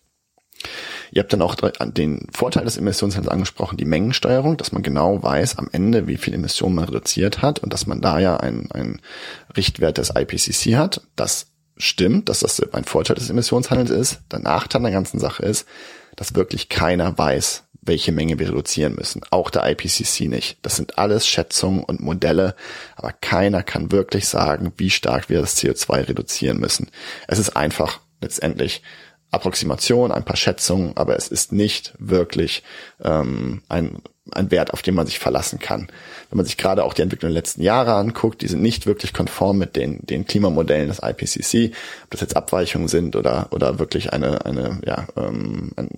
Ihr 1.12 1.22
habt 1.22 1.32
dann 1.32 1.42
auch 1.42 1.56
den 1.56 2.28
Vorteil 2.32 2.66
des 2.66 2.78
Emissionshandels 2.78 3.32
angesprochen, 3.32 3.78
die 3.78 3.86
Mengensteuerung, 3.86 4.58
dass 4.58 4.72
man 4.72 4.84
genau 4.84 5.22
weiß 5.22 5.58
am 5.58 5.70
Ende, 5.72 6.08
wie 6.08 6.18
viel 6.18 6.34
Emissionen 6.34 6.76
man 6.76 6.86
reduziert 6.86 7.42
hat 7.42 7.60
und 7.60 7.74
dass 7.74 7.88
man 7.88 8.02
da 8.02 8.20
ja 8.20 8.38
einen, 8.38 8.72
einen 8.72 9.02
Richtwert 9.56 9.98
des 9.98 10.12
IPCC 10.16 10.76
hat. 10.76 11.02
Das 11.16 11.48
stimmt, 11.78 12.30
dass 12.30 12.40
das 12.40 12.62
ein 12.74 12.84
Vorteil 12.84 13.16
des 13.16 13.30
Emissionshandels 13.30 13.90
ist. 13.90 14.20
Der 14.32 14.40
Nachteil 14.40 14.82
der 14.82 14.92
ganzen 14.92 15.20
Sache 15.20 15.44
ist, 15.44 15.68
dass 16.16 16.36
wirklich 16.36 16.70
keiner 16.70 17.18
weiß, 17.18 17.64
welche 17.82 18.12
Menge 18.12 18.38
wir 18.40 18.50
reduzieren 18.50 18.96
müssen. 18.96 19.22
Auch 19.32 19.50
der 19.50 19.70
IPCC 19.70 20.28
nicht. 20.28 20.58
Das 20.62 20.76
sind 20.76 20.98
alles 20.98 21.28
Schätzungen 21.28 21.84
und 21.84 22.02
Modelle, 22.02 22.56
aber 22.96 23.14
keiner 23.14 23.64
kann 23.64 23.92
wirklich 23.92 24.28
sagen, 24.28 24.74
wie 24.78 24.90
stark 24.90 25.30
wir 25.30 25.42
das 25.42 25.58
CO2 25.58 26.10
reduzieren 26.10 26.60
müssen. 26.60 26.90
Es 27.28 27.40
ist 27.40 27.56
einfach 27.56 28.00
letztendlich 28.22 28.82
Approximation, 29.32 30.12
ein 30.12 30.26
paar 30.26 30.38
Schätzungen, 30.38 30.96
aber 30.96 31.16
es 31.18 31.28
ist 31.28 31.52
nicht 31.52 31.94
wirklich 32.00 32.64
ähm, 33.04 33.62
ein, 33.68 34.02
ein 34.32 34.52
Wert, 34.52 34.74
auf 34.74 34.82
den 34.82 34.96
man 34.96 35.06
sich 35.06 35.20
verlassen 35.20 35.60
kann. 35.60 35.88
Wenn 36.30 36.38
man 36.38 36.46
sich 36.46 36.58
gerade 36.58 36.84
auch 36.84 36.94
die 36.94 37.02
Entwicklung 37.02 37.30
der 37.30 37.40
letzten 37.40 37.62
Jahre 37.62 37.94
anguckt, 37.94 38.42
die 38.42 38.48
sind 38.48 38.62
nicht 38.62 38.86
wirklich 38.86 39.14
konform 39.14 39.58
mit 39.58 39.76
den, 39.76 40.06
den 40.06 40.26
Klimamodellen 40.26 40.88
des 40.88 41.02
IPCC, 41.02 41.74
ob 42.04 42.12
das 42.12 42.22
jetzt 42.22 42.36
Abweichungen 42.36 42.88
sind 42.88 43.16
oder, 43.16 43.48
oder 43.52 43.80
wirklich 43.80 44.14
eine, 44.14 44.46
eine 44.46 44.80
ja, 44.86 45.08
ähm, 45.16 45.72
ein 45.76 45.90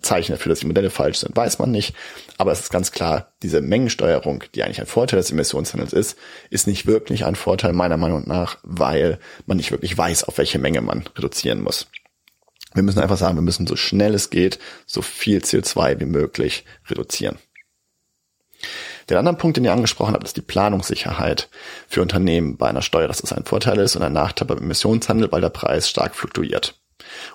Zeichen 0.00 0.32
dafür, 0.32 0.50
dass 0.50 0.60
die 0.60 0.66
Modelle 0.66 0.90
falsch 0.90 1.18
sind, 1.18 1.36
weiß 1.36 1.58
man 1.58 1.70
nicht. 1.70 1.94
Aber 2.38 2.52
es 2.52 2.60
ist 2.60 2.70
ganz 2.70 2.92
klar, 2.92 3.32
diese 3.42 3.60
Mengensteuerung, 3.60 4.44
die 4.54 4.62
eigentlich 4.62 4.80
ein 4.80 4.86
Vorteil 4.86 5.18
des 5.18 5.30
Emissionshandels 5.30 5.92
ist, 5.92 6.16
ist 6.50 6.66
nicht 6.66 6.86
wirklich 6.86 7.24
ein 7.24 7.34
Vorteil 7.34 7.72
meiner 7.72 7.96
Meinung 7.96 8.26
nach, 8.26 8.58
weil 8.62 9.18
man 9.46 9.56
nicht 9.56 9.70
wirklich 9.70 9.96
weiß, 9.96 10.24
auf 10.24 10.38
welche 10.38 10.58
Menge 10.58 10.80
man 10.80 11.04
reduzieren 11.16 11.60
muss. 11.60 11.88
Wir 12.74 12.82
müssen 12.82 13.00
einfach 13.00 13.16
sagen, 13.16 13.36
wir 13.36 13.42
müssen 13.42 13.66
so 13.66 13.76
schnell 13.76 14.14
es 14.14 14.30
geht, 14.30 14.58
so 14.84 15.00
viel 15.00 15.38
CO2 15.38 16.00
wie 16.00 16.04
möglich 16.04 16.64
reduzieren. 16.88 17.38
Den 19.08 19.16
anderen 19.16 19.38
Punkt, 19.38 19.56
den 19.56 19.64
ihr 19.64 19.72
angesprochen 19.72 20.14
habt, 20.14 20.24
ist 20.24 20.36
die 20.36 20.42
Planungssicherheit 20.42 21.48
für 21.88 22.02
Unternehmen 22.02 22.56
bei 22.56 22.68
einer 22.68 22.82
Steuer, 22.82 23.08
dass 23.08 23.20
das 23.20 23.32
ein 23.32 23.44
Vorteil 23.44 23.78
ist 23.78 23.96
und 23.96 24.02
ein 24.02 24.12
Nachteil 24.12 24.48
beim 24.48 24.58
Emissionshandel, 24.58 25.30
weil 25.30 25.40
der 25.40 25.50
Preis 25.50 25.88
stark 25.88 26.16
fluktuiert. 26.16 26.74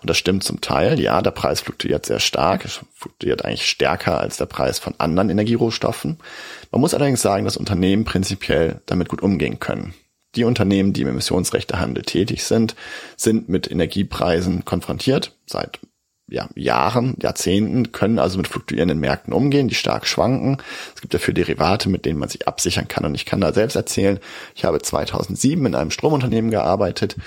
Und 0.02 0.10
das 0.10 0.18
stimmt 0.18 0.44
zum 0.44 0.60
Teil. 0.60 1.00
Ja, 1.00 1.22
der 1.22 1.32
Preis 1.32 1.62
fluktuiert 1.62 2.06
sehr 2.06 2.20
stark. 2.20 2.68
Fluktuiert 2.94 3.46
eigentlich 3.46 3.66
stärker 3.66 4.20
als 4.20 4.38
der 4.38 4.48
Preis 4.48 4.80
von 4.80 4.96
anderen 4.98 5.30
Energierohstoffen. 5.30 6.18
Man 6.72 6.82
muss 6.82 6.94
allerdings 6.94 7.22
sagen, 7.22 7.46
dass 7.46 7.58
Unternehmen 7.58 8.04
prinzipiell 8.04 8.82
damit 8.86 9.10
gut 9.10 9.22
umgehen 9.22 9.60
können. 9.60 9.94
Die 10.36 10.46
Unternehmen, 10.46 10.94
die 10.94 11.02
im 11.02 11.10
Emissionsrechtehandel 11.10 12.04
tätig 12.04 12.44
sind, 12.46 12.76
sind 13.18 13.50
mit 13.50 13.70
Energiepreisen 13.70 14.64
konfrontiert 14.64 15.36
seit 15.46 15.80
ja, 16.32 16.48
Jahren, 16.56 17.16
Jahrzehnten, 17.22 17.92
können 17.92 18.18
also 18.18 18.38
mit 18.38 18.48
fluktuierenden 18.48 19.00
Märkten 19.00 19.34
umgehen, 19.34 19.68
die 19.68 19.76
stark 19.76 20.08
schwanken. 20.08 20.58
Es 20.96 21.02
gibt 21.02 21.14
dafür 21.14 21.34
Derivate, 21.34 21.90
mit 21.90 22.06
denen 22.06 22.18
man 22.20 22.30
sich 22.30 22.48
absichern 22.48 22.88
kann. 22.88 23.06
Und 23.06 23.16
ich 23.16 23.26
kann 23.26 23.42
da 23.42 23.54
selbst 23.54 23.76
erzählen, 23.76 24.20
ich 24.56 24.64
habe 24.64 24.82
2007 24.82 25.66
in 25.66 25.76
einem 25.76 25.92
Stromunternehmen 25.92 26.50
gearbeitet 26.50 27.18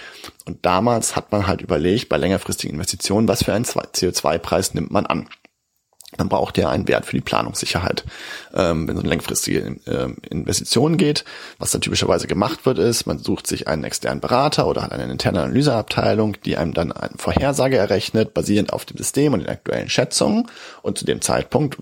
und 0.47 0.65
damals 0.65 1.17
hat 1.17 1.33
man 1.33 1.47
halt 1.47 1.61
überlegt, 1.61 2.09
bei 2.09 2.17
längerfristigen 2.17 2.75
Investitionen, 2.75 3.29
was 3.29 3.45
für 3.45 3.53
einen 3.53 3.65
CO2-Preis 3.65 4.75
nimmt 4.75 4.91
man 4.91 5.07
an 5.07 5.29
dann 6.17 6.29
braucht 6.29 6.59
ihr 6.59 6.69
einen 6.69 6.89
Wert 6.89 7.07
für 7.07 7.17
die 7.17 7.23
Planungssicherheit. 7.23 8.05
Ähm, 8.55 8.89
wenn 8.89 8.97
es 8.97 9.03
um 9.03 9.09
längfristige 9.09 9.77
ähm, 9.87 10.17
Investitionen 10.29 10.97
geht, 10.97 11.25
was 11.59 11.71
dann 11.71 11.81
typischerweise 11.81 12.27
gemacht 12.27 12.67
wird, 12.67 12.79
ist, 12.79 13.07
man 13.07 13.19
sucht 13.19 13.47
sich 13.47 13.69
einen 13.69 13.85
externen 13.85 14.21
Berater 14.21 14.67
oder 14.67 14.83
hat 14.83 14.93
eine 14.93 15.11
interne 15.11 15.43
Analyseabteilung, 15.43 16.37
die 16.45 16.57
einem 16.57 16.75
dann 16.75 16.93
eine 16.93 17.17
Vorhersage 17.17 17.77
errechnet, 17.77 18.35
basierend 18.35 18.73
auf 18.73 18.85
dem 18.85 18.97
System 18.97 19.33
und 19.33 19.41
den 19.41 19.49
aktuellen 19.49 19.89
Schätzungen. 19.89 20.49
Und 20.83 20.99
zu 20.99 21.05
dem 21.05 21.21
Zeitpunkt 21.21 21.79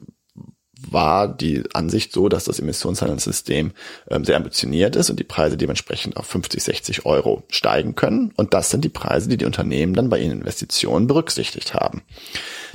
war 0.92 1.28
die 1.28 1.65
Ansicht 1.75 2.12
so, 2.12 2.28
dass 2.28 2.44
das 2.44 2.58
Emissionshandelssystem 2.58 3.73
ähm, 4.10 4.25
sehr 4.25 4.37
ambitioniert 4.37 4.97
ist 4.97 5.10
und 5.10 5.19
die 5.19 5.25
Preise 5.25 5.57
dementsprechend 5.57 6.17
auf 6.17 6.26
50, 6.26 6.62
60 6.62 7.07
Euro 7.07 7.44
steigen 7.49 7.94
können. 7.94 8.33
Und 8.37 8.55
das 8.55 8.71
sind 8.71 8.85
die 8.85 8.89
Preise, 8.89 9.28
die 9.28 9.37
die 9.37 9.44
Unternehmen 9.44 9.94
dann 9.94 10.08
bei 10.08 10.19
ihren 10.19 10.33
Investitionen 10.33 11.07
berücksichtigt 11.07 11.75
haben. 11.75 12.03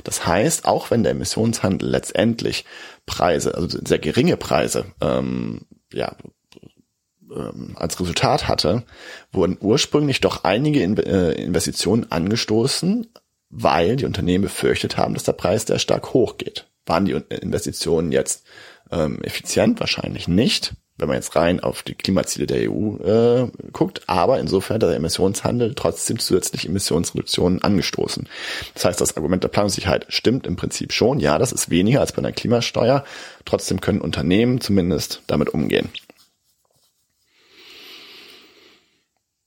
Das 0.04 0.26
heißt, 0.26 0.66
auch 0.66 0.90
wenn 0.90 1.02
der 1.02 1.12
Emissionshandel 1.12 1.88
letztendlich 1.88 2.64
Preise, 3.06 3.54
also 3.54 3.78
sehr 3.84 3.98
geringe 3.98 4.36
Preise, 4.36 4.86
ähm, 5.00 5.62
ja, 5.92 6.14
ähm, 7.34 7.74
als 7.76 8.00
Resultat 8.00 8.48
hatte, 8.48 8.84
wurden 9.32 9.58
ursprünglich 9.60 10.20
doch 10.20 10.44
einige 10.44 10.82
äh, 10.82 11.42
Investitionen 11.42 12.10
angestoßen, 12.10 13.06
weil 13.50 13.96
die 13.96 14.04
Unternehmen 14.04 14.42
befürchtet 14.42 14.96
haben, 14.96 15.14
dass 15.14 15.24
der 15.24 15.32
Preis 15.32 15.66
sehr 15.66 15.78
stark 15.78 16.12
hochgeht. 16.12 16.67
Waren 16.88 17.04
die 17.04 17.12
Investitionen 17.12 18.12
jetzt 18.12 18.44
ähm, 18.90 19.22
effizient? 19.22 19.80
Wahrscheinlich 19.80 20.28
nicht, 20.28 20.74
wenn 20.96 21.08
man 21.08 21.16
jetzt 21.16 21.36
rein 21.36 21.60
auf 21.60 21.82
die 21.82 21.94
Klimaziele 21.94 22.46
der 22.46 22.70
EU 22.70 22.96
äh, 22.96 23.50
guckt. 23.72 24.02
Aber 24.06 24.38
insofern 24.40 24.80
der 24.80 24.94
Emissionshandel 24.94 25.74
trotzdem 25.74 26.18
zusätzlich 26.18 26.66
Emissionsreduktionen 26.66 27.62
angestoßen. 27.62 28.28
Das 28.74 28.84
heißt, 28.84 29.00
das 29.00 29.16
Argument 29.16 29.44
der 29.44 29.48
Planungssicherheit 29.48 30.06
stimmt 30.08 30.46
im 30.46 30.56
Prinzip 30.56 30.92
schon. 30.92 31.20
Ja, 31.20 31.38
das 31.38 31.52
ist 31.52 31.70
weniger 31.70 32.00
als 32.00 32.12
bei 32.12 32.18
einer 32.18 32.32
Klimasteuer. 32.32 33.04
Trotzdem 33.44 33.80
können 33.80 34.00
Unternehmen 34.00 34.60
zumindest 34.60 35.22
damit 35.26 35.50
umgehen. 35.50 35.90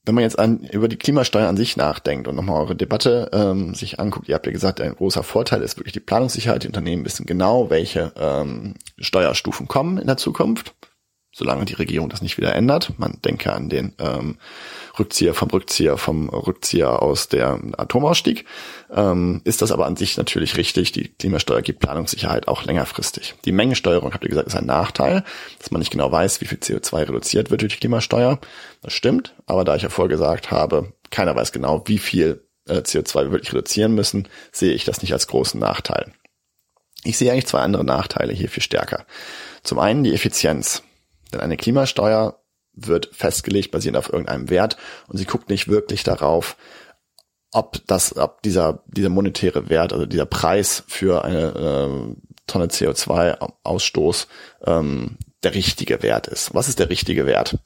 Wenn 0.04 0.14
man 0.14 0.24
jetzt 0.24 0.38
an, 0.38 0.60
über 0.60 0.88
die 0.88 0.96
Klimasteuer 0.96 1.48
an 1.48 1.56
sich 1.56 1.76
nachdenkt 1.76 2.26
und 2.26 2.34
nochmal 2.34 2.60
eure 2.60 2.74
Debatte 2.74 3.30
ähm, 3.32 3.74
sich 3.74 4.00
anguckt, 4.00 4.28
ihr 4.28 4.34
habt 4.34 4.46
ja 4.46 4.52
gesagt, 4.52 4.80
ein 4.80 4.96
großer 4.96 5.22
Vorteil 5.22 5.62
ist 5.62 5.78
wirklich 5.78 5.92
die 5.92 6.00
Planungssicherheit. 6.00 6.64
Die 6.64 6.68
Unternehmen 6.68 7.04
wissen 7.04 7.26
genau, 7.26 7.70
welche 7.70 8.12
ähm, 8.16 8.74
Steuerstufen 8.98 9.68
kommen 9.68 9.98
in 9.98 10.06
der 10.06 10.16
Zukunft 10.16 10.74
solange 11.32 11.64
die 11.64 11.74
Regierung 11.74 12.08
das 12.08 12.22
nicht 12.22 12.36
wieder 12.36 12.54
ändert. 12.54 12.92
Man 12.98 13.18
denke 13.24 13.52
an 13.52 13.68
den 13.68 13.94
ähm, 13.98 14.36
Rückzieher 14.98 15.34
vom 15.34 15.48
Rückzieher 15.48 15.96
vom 15.96 16.28
Rückzieher 16.28 17.02
aus 17.02 17.28
der 17.28 17.58
Atomausstieg. 17.76 18.44
Ähm, 18.90 19.40
ist 19.44 19.62
das 19.62 19.72
aber 19.72 19.86
an 19.86 19.96
sich 19.96 20.16
natürlich 20.16 20.56
richtig. 20.56 20.92
Die 20.92 21.08
Klimasteuer 21.08 21.62
gibt 21.62 21.80
Planungssicherheit 21.80 22.48
auch 22.48 22.64
längerfristig. 22.64 23.34
Die 23.44 23.52
Mengensteuerung, 23.52 24.12
habt 24.12 24.24
ihr 24.24 24.30
gesagt, 24.30 24.48
ist 24.48 24.56
ein 24.56 24.66
Nachteil, 24.66 25.24
dass 25.58 25.70
man 25.70 25.78
nicht 25.78 25.92
genau 25.92 26.12
weiß, 26.12 26.40
wie 26.42 26.46
viel 26.46 26.58
CO2 26.58 27.08
reduziert 27.08 27.50
wird 27.50 27.62
durch 27.62 27.72
die 27.72 27.80
Klimasteuer. 27.80 28.38
Das 28.82 28.92
stimmt, 28.92 29.34
aber 29.46 29.64
da 29.64 29.74
ich 29.76 29.82
ja 29.82 29.88
vorher 29.88 30.10
gesagt 30.10 30.50
habe, 30.50 30.92
keiner 31.10 31.34
weiß 31.34 31.52
genau, 31.52 31.82
wie 31.86 31.98
viel 31.98 32.46
äh, 32.68 32.78
CO2 32.78 33.24
wir 33.24 33.32
wirklich 33.32 33.52
reduzieren 33.52 33.94
müssen, 33.94 34.28
sehe 34.50 34.72
ich 34.72 34.84
das 34.84 35.00
nicht 35.00 35.12
als 35.12 35.26
großen 35.26 35.58
Nachteil. 35.58 36.12
Ich 37.04 37.18
sehe 37.18 37.32
eigentlich 37.32 37.46
zwei 37.46 37.60
andere 37.60 37.84
Nachteile 37.84 38.32
hier 38.32 38.48
viel 38.48 38.62
stärker. 38.62 39.06
Zum 39.62 39.78
einen 39.78 40.04
die 40.04 40.14
Effizienz. 40.14 40.82
Denn 41.32 41.40
eine 41.40 41.56
Klimasteuer 41.56 42.38
wird 42.74 43.10
festgelegt 43.12 43.70
basierend 43.70 43.98
auf 43.98 44.12
irgendeinem 44.12 44.48
Wert 44.50 44.76
und 45.08 45.18
sie 45.18 45.26
guckt 45.26 45.50
nicht 45.50 45.68
wirklich 45.68 46.04
darauf, 46.04 46.56
ob 47.52 47.86
das, 47.86 48.16
ob 48.16 48.42
dieser, 48.42 48.82
dieser 48.86 49.10
monetäre 49.10 49.68
Wert, 49.68 49.92
also 49.92 50.06
dieser 50.06 50.26
Preis 50.26 50.84
für 50.88 51.24
eine 51.24 52.16
äh, 52.16 52.32
Tonne 52.46 52.66
CO2-Ausstoß 52.66 54.26
ähm, 54.64 55.18
der 55.42 55.54
richtige 55.54 56.02
Wert 56.02 56.28
ist. 56.28 56.54
Was 56.54 56.68
ist 56.68 56.78
der 56.78 56.88
richtige 56.88 57.26
Wert? 57.26 57.58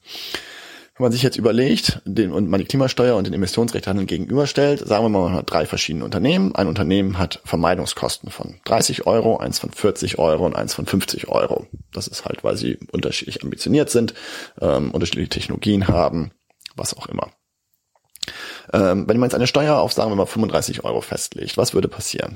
Wenn 0.97 1.05
man 1.05 1.11
sich 1.11 1.21
jetzt 1.21 1.37
überlegt 1.37 2.01
den, 2.05 2.31
und 2.31 2.49
man 2.49 2.59
die 2.59 2.65
Klimasteuer 2.65 3.15
und 3.15 3.27
den 3.27 3.33
Emissionsrechthandel 3.33 4.07
gegenüberstellt, 4.07 4.79
sagen 4.79 5.05
wir 5.05 5.09
mal, 5.09 5.29
man 5.29 5.33
hat 5.33 5.51
drei 5.51 5.67
verschiedene 5.67 6.03
Unternehmen. 6.03 6.55
Ein 6.55 6.67
Unternehmen 6.67 7.19
hat 7.19 7.39
Vermeidungskosten 7.45 8.31
von 8.31 8.59
30 8.65 9.05
Euro, 9.05 9.37
eins 9.37 9.59
von 9.59 9.71
40 9.71 10.17
Euro 10.17 10.47
und 10.47 10.55
eins 10.55 10.73
von 10.73 10.87
50 10.87 11.27
Euro. 11.27 11.67
Das 11.93 12.07
ist 12.07 12.25
halt, 12.25 12.43
weil 12.43 12.57
sie 12.57 12.79
unterschiedlich 12.91 13.43
ambitioniert 13.43 13.91
sind, 13.91 14.15
ähm, 14.59 14.89
unterschiedliche 14.89 15.29
Technologien 15.29 15.87
haben, 15.87 16.31
was 16.75 16.97
auch 16.97 17.05
immer. 17.05 17.29
Ähm, 18.73 19.07
wenn 19.07 19.19
man 19.19 19.29
jetzt 19.29 19.35
eine 19.35 19.47
Steuer 19.47 19.77
auf, 19.77 19.93
sagen 19.93 20.09
wir 20.09 20.15
mal, 20.15 20.25
35 20.25 20.83
Euro 20.83 21.01
festlegt, 21.01 21.57
was 21.57 21.75
würde 21.75 21.89
passieren? 21.89 22.33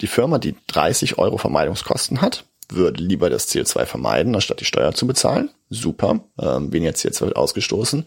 Die 0.00 0.08
Firma, 0.08 0.38
die 0.38 0.56
30 0.66 1.16
Euro 1.18 1.38
Vermeidungskosten 1.38 2.20
hat, 2.20 2.44
würde 2.74 3.02
lieber 3.02 3.30
das 3.30 3.48
CO2 3.48 3.86
vermeiden, 3.86 4.34
anstatt 4.34 4.60
die 4.60 4.64
Steuer 4.64 4.92
zu 4.92 5.06
bezahlen. 5.06 5.50
Super, 5.68 6.20
ähm, 6.40 6.72
weniger 6.72 6.92
CO2 6.92 7.20
wird 7.26 7.36
ausgestoßen. 7.36 8.06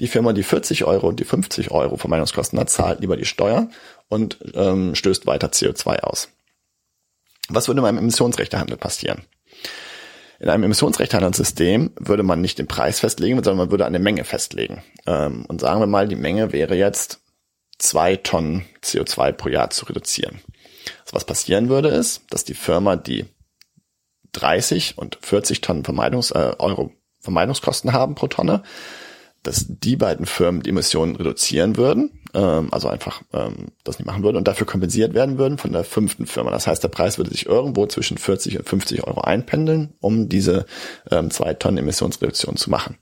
Die 0.00 0.08
Firma, 0.08 0.32
die 0.32 0.42
40 0.42 0.84
Euro 0.84 1.08
und 1.08 1.20
die 1.20 1.24
50 1.24 1.70
Euro 1.70 1.96
Vermeidungskosten 1.96 2.58
hat, 2.58 2.70
zahlt 2.70 3.00
lieber 3.00 3.16
die 3.16 3.24
Steuer 3.24 3.68
und 4.08 4.38
ähm, 4.54 4.94
stößt 4.94 5.26
weiter 5.26 5.48
CO2 5.48 6.00
aus. 6.00 6.28
Was 7.48 7.68
würde 7.68 7.82
beim 7.82 7.98
Emissionsrechtehandel 7.98 8.76
passieren? 8.76 9.22
In 10.38 10.48
einem 10.50 10.64
Emissionsrechtehandelssystem 10.64 11.92
würde 11.98 12.22
man 12.22 12.40
nicht 12.40 12.58
den 12.58 12.66
Preis 12.66 13.00
festlegen, 13.00 13.36
sondern 13.36 13.56
man 13.56 13.70
würde 13.70 13.86
eine 13.86 13.98
Menge 13.98 14.24
festlegen. 14.24 14.82
Ähm, 15.06 15.46
und 15.46 15.60
sagen 15.60 15.80
wir 15.80 15.86
mal, 15.86 16.08
die 16.08 16.16
Menge 16.16 16.52
wäre 16.52 16.74
jetzt 16.74 17.20
zwei 17.78 18.16
Tonnen 18.16 18.64
CO2 18.82 19.32
pro 19.32 19.48
Jahr 19.48 19.70
zu 19.70 19.86
reduzieren. 19.86 20.40
Also 21.00 21.14
was 21.14 21.24
passieren 21.24 21.68
würde, 21.68 21.88
ist, 21.88 22.22
dass 22.30 22.44
die 22.44 22.54
Firma, 22.54 22.96
die 22.96 23.26
30 24.36 24.98
und 24.98 25.18
40 25.22 25.60
Tonnen 25.60 25.84
Vermeidungs, 25.84 26.30
äh, 26.30 26.52
Euro 26.58 26.92
Vermeidungskosten 27.20 27.92
haben 27.92 28.14
pro 28.14 28.28
Tonne, 28.28 28.62
dass 29.42 29.66
die 29.68 29.96
beiden 29.96 30.26
Firmen 30.26 30.62
die 30.62 30.70
Emissionen 30.70 31.16
reduzieren 31.16 31.76
würden, 31.76 32.10
ähm, 32.34 32.68
also 32.72 32.88
einfach 32.88 33.22
ähm, 33.32 33.68
das 33.84 33.98
nicht 33.98 34.06
machen 34.06 34.22
würden 34.22 34.36
und 34.36 34.48
dafür 34.48 34.66
kompensiert 34.66 35.14
werden 35.14 35.38
würden 35.38 35.58
von 35.58 35.72
der 35.72 35.84
fünften 35.84 36.26
Firma. 36.26 36.50
Das 36.50 36.66
heißt, 36.66 36.82
der 36.82 36.88
Preis 36.88 37.18
würde 37.18 37.30
sich 37.30 37.46
irgendwo 37.46 37.86
zwischen 37.86 38.18
40 38.18 38.58
und 38.58 38.68
50 38.68 39.04
Euro 39.06 39.20
einpendeln, 39.20 39.92
um 40.00 40.28
diese 40.28 40.66
ähm, 41.10 41.30
zwei 41.30 41.54
Tonnen 41.54 41.78
Emissionsreduktion 41.78 42.56
zu 42.56 42.70
machen. 42.70 42.98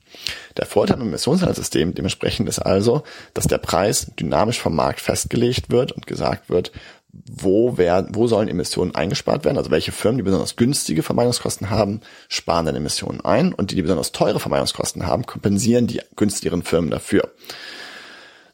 Der 0.56 0.67
Vorteil 0.67 1.00
im 1.00 1.08
Emissionshandelssystem 1.08 1.94
dementsprechend 1.94 2.49
ist 2.49 2.58
also, 2.58 3.04
dass 3.33 3.47
der 3.47 3.58
Preis 3.58 4.12
dynamisch 4.18 4.60
vom 4.60 4.76
Markt 4.76 5.00
festgelegt 5.00 5.70
wird 5.70 5.92
und 5.92 6.06
gesagt 6.06 6.50
wird, 6.50 6.72
wo, 7.26 7.76
wer, 7.76 8.06
wo 8.10 8.26
sollen 8.26 8.48
Emissionen 8.48 8.94
eingespart 8.94 9.44
werden? 9.44 9.58
Also 9.58 9.70
welche 9.70 9.92
Firmen, 9.92 10.18
die 10.18 10.24
besonders 10.24 10.56
günstige 10.56 11.02
Vermeidungskosten 11.02 11.70
haben, 11.70 12.00
sparen 12.28 12.66
dann 12.66 12.76
Emissionen 12.76 13.20
ein 13.20 13.52
und 13.52 13.70
die, 13.70 13.76
die 13.76 13.82
besonders 13.82 14.12
teure 14.12 14.40
Vermeidungskosten 14.40 15.06
haben, 15.06 15.26
kompensieren 15.26 15.86
die 15.86 16.00
günstigeren 16.16 16.62
Firmen 16.62 16.90
dafür. 16.90 17.32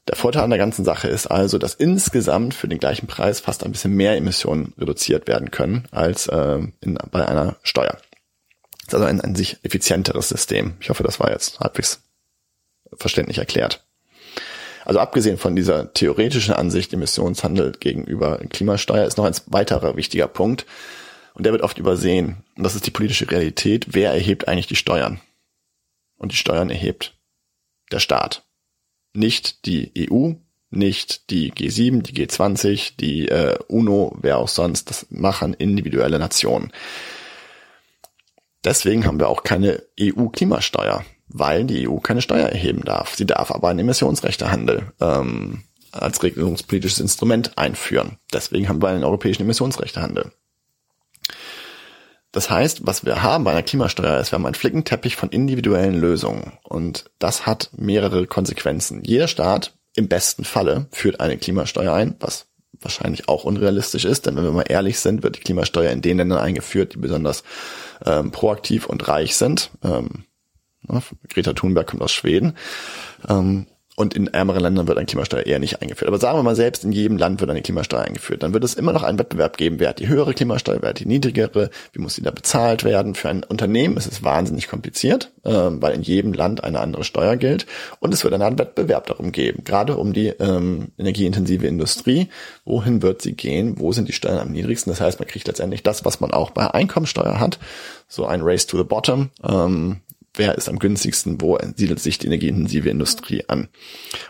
Der 0.08 0.16
Vorteil 0.16 0.42
an 0.42 0.50
der 0.50 0.58
ganzen 0.58 0.84
Sache 0.84 1.08
ist 1.08 1.26
also, 1.26 1.58
dass 1.58 1.74
insgesamt 1.74 2.54
für 2.54 2.68
den 2.68 2.78
gleichen 2.78 3.06
Preis 3.06 3.40
fast 3.40 3.64
ein 3.64 3.72
bisschen 3.72 3.92
mehr 3.92 4.16
Emissionen 4.16 4.72
reduziert 4.78 5.28
werden 5.28 5.50
können 5.50 5.86
als 5.90 6.26
äh, 6.26 6.58
in, 6.80 6.98
bei 7.10 7.26
einer 7.26 7.56
Steuer. 7.62 7.98
Das 8.86 8.88
ist 8.88 8.94
also 8.94 9.06
ein 9.06 9.20
an 9.20 9.36
sich 9.36 9.58
effizienteres 9.62 10.28
System. 10.28 10.74
Ich 10.80 10.90
hoffe, 10.90 11.04
das 11.04 11.20
war 11.20 11.30
jetzt 11.30 11.60
halbwegs 11.60 12.02
verständlich 12.96 13.38
erklärt. 13.38 13.86
Also 14.90 14.98
abgesehen 14.98 15.38
von 15.38 15.54
dieser 15.54 15.94
theoretischen 15.94 16.52
Ansicht 16.52 16.92
Emissionshandel 16.92 17.70
gegenüber 17.78 18.38
Klimasteuer 18.38 19.06
ist 19.06 19.18
noch 19.18 19.24
ein 19.24 19.36
weiterer 19.46 19.94
wichtiger 19.94 20.26
Punkt 20.26 20.66
und 21.34 21.46
der 21.46 21.52
wird 21.52 21.62
oft 21.62 21.78
übersehen. 21.78 22.42
Und 22.56 22.64
das 22.64 22.74
ist 22.74 22.88
die 22.88 22.90
politische 22.90 23.30
Realität. 23.30 23.86
Wer 23.90 24.10
erhebt 24.10 24.48
eigentlich 24.48 24.66
die 24.66 24.74
Steuern? 24.74 25.20
Und 26.16 26.32
die 26.32 26.36
Steuern 26.36 26.70
erhebt 26.70 27.16
der 27.92 28.00
Staat. 28.00 28.42
Nicht 29.12 29.64
die 29.64 29.92
EU, 30.10 30.32
nicht 30.70 31.30
die 31.30 31.52
G7, 31.52 32.02
die 32.02 32.26
G20, 32.26 32.94
die 32.98 33.28
äh, 33.28 33.60
UNO, 33.68 34.18
wer 34.20 34.38
auch 34.38 34.48
sonst. 34.48 34.90
Das 34.90 35.06
machen 35.08 35.54
individuelle 35.54 36.18
Nationen. 36.18 36.72
Deswegen 38.64 39.06
haben 39.06 39.20
wir 39.20 39.28
auch 39.28 39.44
keine 39.44 39.84
EU-Klimasteuer 40.00 41.04
weil 41.32 41.64
die 41.64 41.88
EU 41.88 41.96
keine 41.98 42.22
Steuer 42.22 42.48
erheben 42.48 42.84
darf. 42.84 43.14
Sie 43.14 43.26
darf 43.26 43.50
aber 43.50 43.68
einen 43.68 43.80
Emissionsrechtehandel 43.80 44.92
ähm, 45.00 45.62
als 45.92 46.22
regelungspolitisches 46.22 47.00
Instrument 47.00 47.56
einführen. 47.58 48.18
Deswegen 48.32 48.68
haben 48.68 48.82
wir 48.82 48.88
einen 48.88 49.04
europäischen 49.04 49.42
Emissionsrechtehandel. 49.42 50.32
Das 52.32 52.48
heißt, 52.48 52.86
was 52.86 53.04
wir 53.04 53.22
haben 53.22 53.44
bei 53.44 53.50
einer 53.50 53.64
Klimasteuer 53.64 54.20
ist, 54.20 54.30
wir 54.30 54.36
haben 54.36 54.46
einen 54.46 54.54
Flickenteppich 54.54 55.16
von 55.16 55.30
individuellen 55.30 55.98
Lösungen. 55.98 56.52
Und 56.62 57.10
das 57.18 57.44
hat 57.46 57.70
mehrere 57.76 58.26
Konsequenzen. 58.26 59.02
Jeder 59.02 59.26
Staat 59.26 59.74
im 59.96 60.06
besten 60.06 60.44
Falle 60.44 60.86
führt 60.92 61.18
eine 61.18 61.38
Klimasteuer 61.38 61.92
ein, 61.92 62.14
was 62.20 62.46
wahrscheinlich 62.80 63.28
auch 63.28 63.44
unrealistisch 63.44 64.04
ist, 64.04 64.26
denn 64.26 64.36
wenn 64.36 64.44
wir 64.44 64.52
mal 64.52 64.64
ehrlich 64.68 65.00
sind, 65.00 65.22
wird 65.22 65.36
die 65.36 65.40
Klimasteuer 65.40 65.90
in 65.90 66.02
den 66.02 66.16
Ländern 66.16 66.38
eingeführt, 66.38 66.94
die 66.94 66.98
besonders 66.98 67.42
ähm, 68.06 68.30
proaktiv 68.30 68.86
und 68.86 69.06
reich 69.08 69.36
sind. 69.36 69.70
Ähm? 69.82 70.24
Greta 71.28 71.52
Thunberg 71.52 71.86
kommt 71.86 72.02
aus 72.02 72.12
Schweden. 72.12 72.54
Ähm, 73.28 73.66
und 74.00 74.14
in 74.14 74.28
ärmeren 74.28 74.62
Ländern 74.62 74.88
wird 74.88 74.96
eine 74.96 75.04
Klimasteuer 75.04 75.44
eher 75.44 75.58
nicht 75.58 75.82
eingeführt. 75.82 76.08
Aber 76.08 76.16
sagen 76.16 76.38
wir 76.38 76.42
mal, 76.42 76.56
selbst 76.56 76.84
in 76.84 76.92
jedem 76.92 77.18
Land 77.18 77.40
wird 77.40 77.50
eine 77.50 77.60
Klimasteuer 77.60 78.00
eingeführt. 78.00 78.42
Dann 78.42 78.54
wird 78.54 78.64
es 78.64 78.72
immer 78.72 78.94
noch 78.94 79.02
einen 79.02 79.18
Wettbewerb 79.18 79.58
geben, 79.58 79.78
wer 79.78 79.90
hat 79.90 79.98
die 79.98 80.08
höhere 80.08 80.32
Klimasteuer, 80.32 80.78
wer 80.80 80.88
hat 80.88 81.00
die 81.00 81.06
niedrigere, 81.06 81.68
wie 81.92 82.00
muss 82.00 82.14
sie 82.14 82.22
da 82.22 82.30
bezahlt 82.30 82.82
werden. 82.82 83.14
Für 83.14 83.28
ein 83.28 83.44
Unternehmen 83.44 83.98
ist 83.98 84.10
es 84.10 84.22
wahnsinnig 84.22 84.68
kompliziert, 84.68 85.32
äh, 85.44 85.50
weil 85.52 85.92
in 85.92 86.00
jedem 86.00 86.32
Land 86.32 86.64
eine 86.64 86.80
andere 86.80 87.04
Steuer 87.04 87.36
gilt. 87.36 87.66
Und 87.98 88.14
es 88.14 88.24
wird 88.24 88.32
einen 88.32 88.58
Wettbewerb 88.58 89.06
darum 89.06 89.32
geben, 89.32 89.64
gerade 89.64 89.98
um 89.98 90.14
die 90.14 90.28
ähm, 90.28 90.92
energieintensive 90.96 91.66
Industrie. 91.66 92.28
Wohin 92.64 93.02
wird 93.02 93.20
sie 93.20 93.32
gehen? 93.32 93.78
Wo 93.78 93.92
sind 93.92 94.08
die 94.08 94.14
Steuern 94.14 94.38
am 94.38 94.52
niedrigsten? 94.52 94.90
Das 94.90 95.02
heißt, 95.02 95.18
man 95.18 95.28
kriegt 95.28 95.46
letztendlich 95.46 95.82
das, 95.82 96.06
was 96.06 96.20
man 96.20 96.30
auch 96.30 96.52
bei 96.52 96.72
Einkommensteuer 96.72 97.38
hat. 97.38 97.58
So 98.08 98.24
ein 98.24 98.40
Race 98.40 98.66
to 98.66 98.78
the 98.78 98.84
Bottom. 98.84 99.28
Ähm, 99.46 100.00
wer 100.40 100.56
ist 100.56 100.70
am 100.70 100.78
günstigsten, 100.78 101.40
wo 101.40 101.58
siedelt 101.76 102.00
sich 102.00 102.18
die 102.18 102.26
energieintensive 102.26 102.88
Industrie 102.88 103.44
an. 103.46 103.68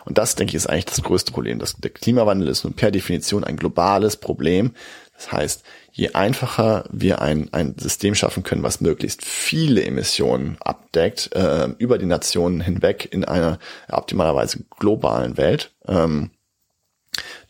Und 0.03 0.17
das, 0.17 0.35
denke 0.35 0.51
ich, 0.51 0.55
ist 0.55 0.67
eigentlich 0.67 0.85
das 0.85 1.01
größte 1.01 1.31
Problem. 1.31 1.57
Das, 1.57 1.77
der 1.77 1.89
Klimawandel 1.89 2.49
ist 2.49 2.65
nun 2.65 2.73
per 2.73 2.91
Definition 2.91 3.45
ein 3.45 3.55
globales 3.55 4.17
Problem. 4.17 4.75
Das 5.15 5.31
heißt, 5.31 5.63
je 5.93 6.09
einfacher 6.09 6.83
wir 6.91 7.21
ein, 7.21 7.47
ein 7.53 7.75
System 7.77 8.13
schaffen 8.13 8.43
können, 8.43 8.61
was 8.61 8.81
möglichst 8.81 9.23
viele 9.23 9.83
Emissionen 9.85 10.57
abdeckt, 10.59 11.33
äh, 11.33 11.69
über 11.77 11.97
die 11.97 12.05
Nationen 12.05 12.59
hinweg 12.59 13.07
in 13.09 13.23
einer 13.23 13.57
optimalerweise 13.89 14.65
globalen 14.79 15.37
Welt, 15.37 15.71
ähm, 15.87 16.31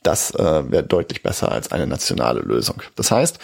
das 0.04 0.36
äh, 0.36 0.72
wäre 0.72 0.84
deutlich 0.84 1.24
besser 1.24 1.52
als 1.52 1.72
eine 1.72 1.88
nationale 1.88 2.42
Lösung. 2.42 2.84
Das 2.96 3.10
heißt, 3.10 3.40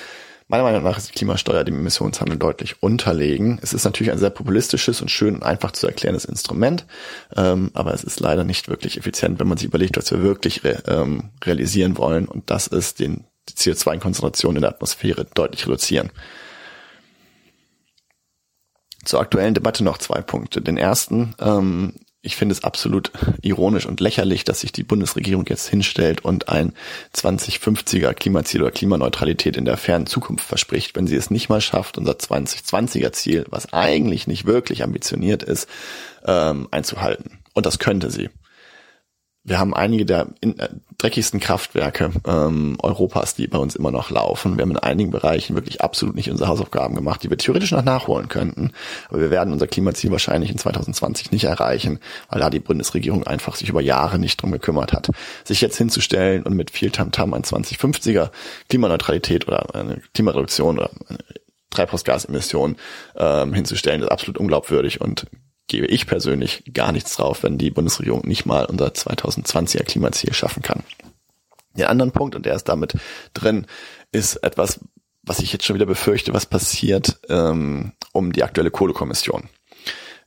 Meiner 0.49 0.63
Meinung 0.63 0.83
nach 0.83 0.97
ist 0.97 1.10
die 1.10 1.13
Klimasteuer 1.13 1.65
dem 1.65 1.76
Emissionshandel 1.76 2.38
deutlich 2.38 2.81
unterlegen. 2.81 3.60
Es 3.62 3.74
ist 3.74 3.83
natürlich 3.83 4.12
ein 4.13 4.17
sehr 4.17 4.30
populistisches 4.30 5.01
und 5.01 5.12
schön 5.12 5.35
und 5.35 5.44
einfach 5.44 5.72
zu 5.72 5.88
erklärendes 5.88 6.24
Instrument, 6.24 6.85
ähm, 7.35 7.69
aber 7.74 7.94
es 7.94 8.06
ist 8.06 8.22
leider 8.22 8.46
nicht 8.46 8.69
wirklich 8.69 8.97
effizient, 8.97 9.40
wenn 9.40 9.47
man 9.47 9.58
sich 9.58 9.67
überlegt, 9.67 9.97
was 9.97 10.10
wir 10.10 10.24
wirklich 10.24 10.63
re 10.63 10.81
ähm, 10.88 11.31
realisieren 11.44 11.97
wollen. 11.97 12.28
Und 12.28 12.49
das 12.49 12.67
ist 12.67 12.99
den 12.99 13.26
die 13.49 13.53
CO2-Konzentration 13.53 14.56
in 14.56 14.62
der 14.62 14.72
Atmosphäre 14.72 15.26
deutlich 15.33 15.65
reduzieren. 15.65 16.12
Zur 19.06 19.22
aktuellen 19.22 19.53
Debatte 19.53 19.83
noch 19.83 19.97
zwei 19.97 20.22
Punkte. 20.22 20.62
Den 20.62 20.78
ersten, 20.78 21.33
ähm, 21.40 21.94
ich 22.27 22.35
finde 22.35 22.53
es 22.53 22.63
absolut 22.63 23.11
ironisch 23.42 23.85
und 23.85 24.01
lächerlich, 24.01 24.43
dass 24.43 24.60
sich 24.60 24.74
die 24.74 24.83
Bundesregierung 24.83 25.45
jetzt 25.47 25.69
hinstellt 25.69 26.26
und 26.26 26.49
ein 26.49 26.74
2050er 27.15 28.13
Klimaziel 28.13 28.61
oder 28.61 28.72
Klimaneutralität 28.72 29.56
in 29.56 29.63
der 29.63 29.77
fernen 29.77 30.08
Zukunft 30.08 30.45
verspricht, 30.45 30.95
wenn 30.97 31.08
sie 31.08 31.15
es 31.15 31.31
nicht 31.31 31.47
mal 31.47 31.61
schafft, 31.61 31.97
unser 31.97 32.11
2020er 32.11 33.13
Ziel, 33.13 33.45
was 33.49 33.72
eigentlich 33.72 34.27
nicht 34.27 34.45
wirklich 34.45 34.83
ambitioniert 34.83 35.42
ist, 35.42 35.69
ähm, 36.26 36.67
einzuhalten. 36.69 37.40
Und 37.53 37.65
das 37.65 37.79
könnte 37.79 38.11
sie 38.11 38.29
wir 39.47 39.60
haben 39.60 39.74
einige 39.74 40.06
der 40.06 40.28
in, 40.42 40.60
äh, 40.60 40.67
dreckigsten 40.97 41.40
Kraftwerke 41.40 42.12
ähm, 42.28 42.78
Europas, 42.83 43.33
die 43.33 43.47
bei 43.47 43.58
uns 43.58 43.78
immer 43.78 43.92
noch 43.92 44.10
laufen. 44.10 44.58
Wir 44.58 44.63
haben 44.63 44.72
in 44.72 44.78
einigen 44.78 45.10
Bereichen 45.10 45.56
wirklich 45.56 45.80
absolut 45.80 46.15
nicht 46.15 46.30
unsere 46.30 46.49
Hausaufgaben 46.49 46.96
gemacht, 46.96 47.24
die 47.24 47.30
wir 47.30 47.38
theoretisch 47.38 47.72
noch 47.72 47.83
nachholen 47.83 48.28
könnten. 48.28 48.72
Aber 49.08 49.22
wir 49.22 49.31
werden 49.31 49.53
unser 49.53 49.67
Klimaziel 49.67 50.12
wahrscheinlich 50.12 50.51
in 50.51 50.58
2020 50.58 51.31
nicht 51.31 51.46
erreichen, 51.46 51.99
weil 52.30 52.42
da 52.42 52.49
die 52.49 52.60
Bundesregierung 52.60 53.26
einfach 53.26 53.56
sich 53.56 53.69
über 53.69 53.80
Jahre 53.80 54.19
nicht 54.19 54.42
drum 54.42 54.51
gekümmert 54.51 54.92
hat. 54.92 55.10
Sich 55.46 55.62
jetzt 55.62 55.78
hinzustellen 55.78 56.44
und 56.44 56.53
mit 56.53 56.69
viel 56.69 56.92
Tamtam 56.92 57.33
ein 57.33 57.44
2050er 57.44 58.31
Klimaneutralität 58.67 59.47
oder 59.47 59.74
eine 59.76 60.01
Klimareduktion 60.13 60.78
oder 60.78 60.90
eine 61.08 61.19
Treibhausgasemissionen 61.69 62.76
ähm, 63.15 63.53
hinzustellen, 63.53 64.01
ist 64.01 64.12
absolut 64.12 64.40
unglaubwürdig 64.40 64.99
und 64.99 65.26
gebe 65.67 65.87
ich 65.87 66.07
persönlich 66.07 66.63
gar 66.73 66.91
nichts 66.91 67.15
drauf, 67.15 67.43
wenn 67.43 67.57
die 67.57 67.71
Bundesregierung 67.71 68.25
nicht 68.25 68.45
mal 68.45 68.65
unser 68.65 68.87
2020er 68.87 69.83
Klimaziel 69.83 70.33
schaffen 70.33 70.63
kann. 70.63 70.83
Der 71.75 71.89
anderen 71.89 72.11
Punkt, 72.11 72.35
und 72.35 72.45
der 72.45 72.55
ist 72.55 72.69
damit 72.69 72.95
drin, 73.33 73.67
ist 74.11 74.37
etwas, 74.37 74.79
was 75.21 75.39
ich 75.39 75.51
jetzt 75.51 75.65
schon 75.65 75.75
wieder 75.75 75.85
befürchte, 75.85 76.33
was 76.33 76.45
passiert 76.45 77.19
ähm, 77.29 77.91
um 78.13 78.31
die 78.31 78.43
aktuelle 78.43 78.71
Kohlekommission. 78.71 79.49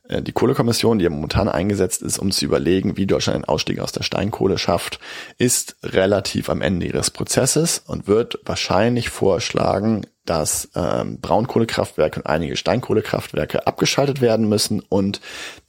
Äh, 0.08 0.22
die 0.22 0.32
Kohlekommission, 0.32 0.98
die 0.98 1.04
ja 1.04 1.10
momentan 1.10 1.48
eingesetzt 1.48 2.02
ist, 2.02 2.18
um 2.18 2.30
zu 2.30 2.44
überlegen, 2.44 2.96
wie 2.96 3.06
Deutschland 3.06 3.36
einen 3.36 3.44
Ausstieg 3.44 3.80
aus 3.80 3.92
der 3.92 4.02
Steinkohle 4.02 4.58
schafft, 4.58 5.00
ist 5.38 5.76
relativ 5.82 6.50
am 6.50 6.60
Ende 6.60 6.86
ihres 6.86 7.10
Prozesses 7.10 7.82
und 7.86 8.06
wird 8.06 8.38
wahrscheinlich 8.44 9.08
vorschlagen, 9.08 10.06
dass 10.30 10.70
ähm, 10.76 11.20
Braunkohlekraftwerke 11.20 12.20
und 12.20 12.26
einige 12.26 12.54
Steinkohlekraftwerke 12.56 13.66
abgeschaltet 13.66 14.20
werden 14.20 14.48
müssen 14.48 14.78
und 14.78 15.20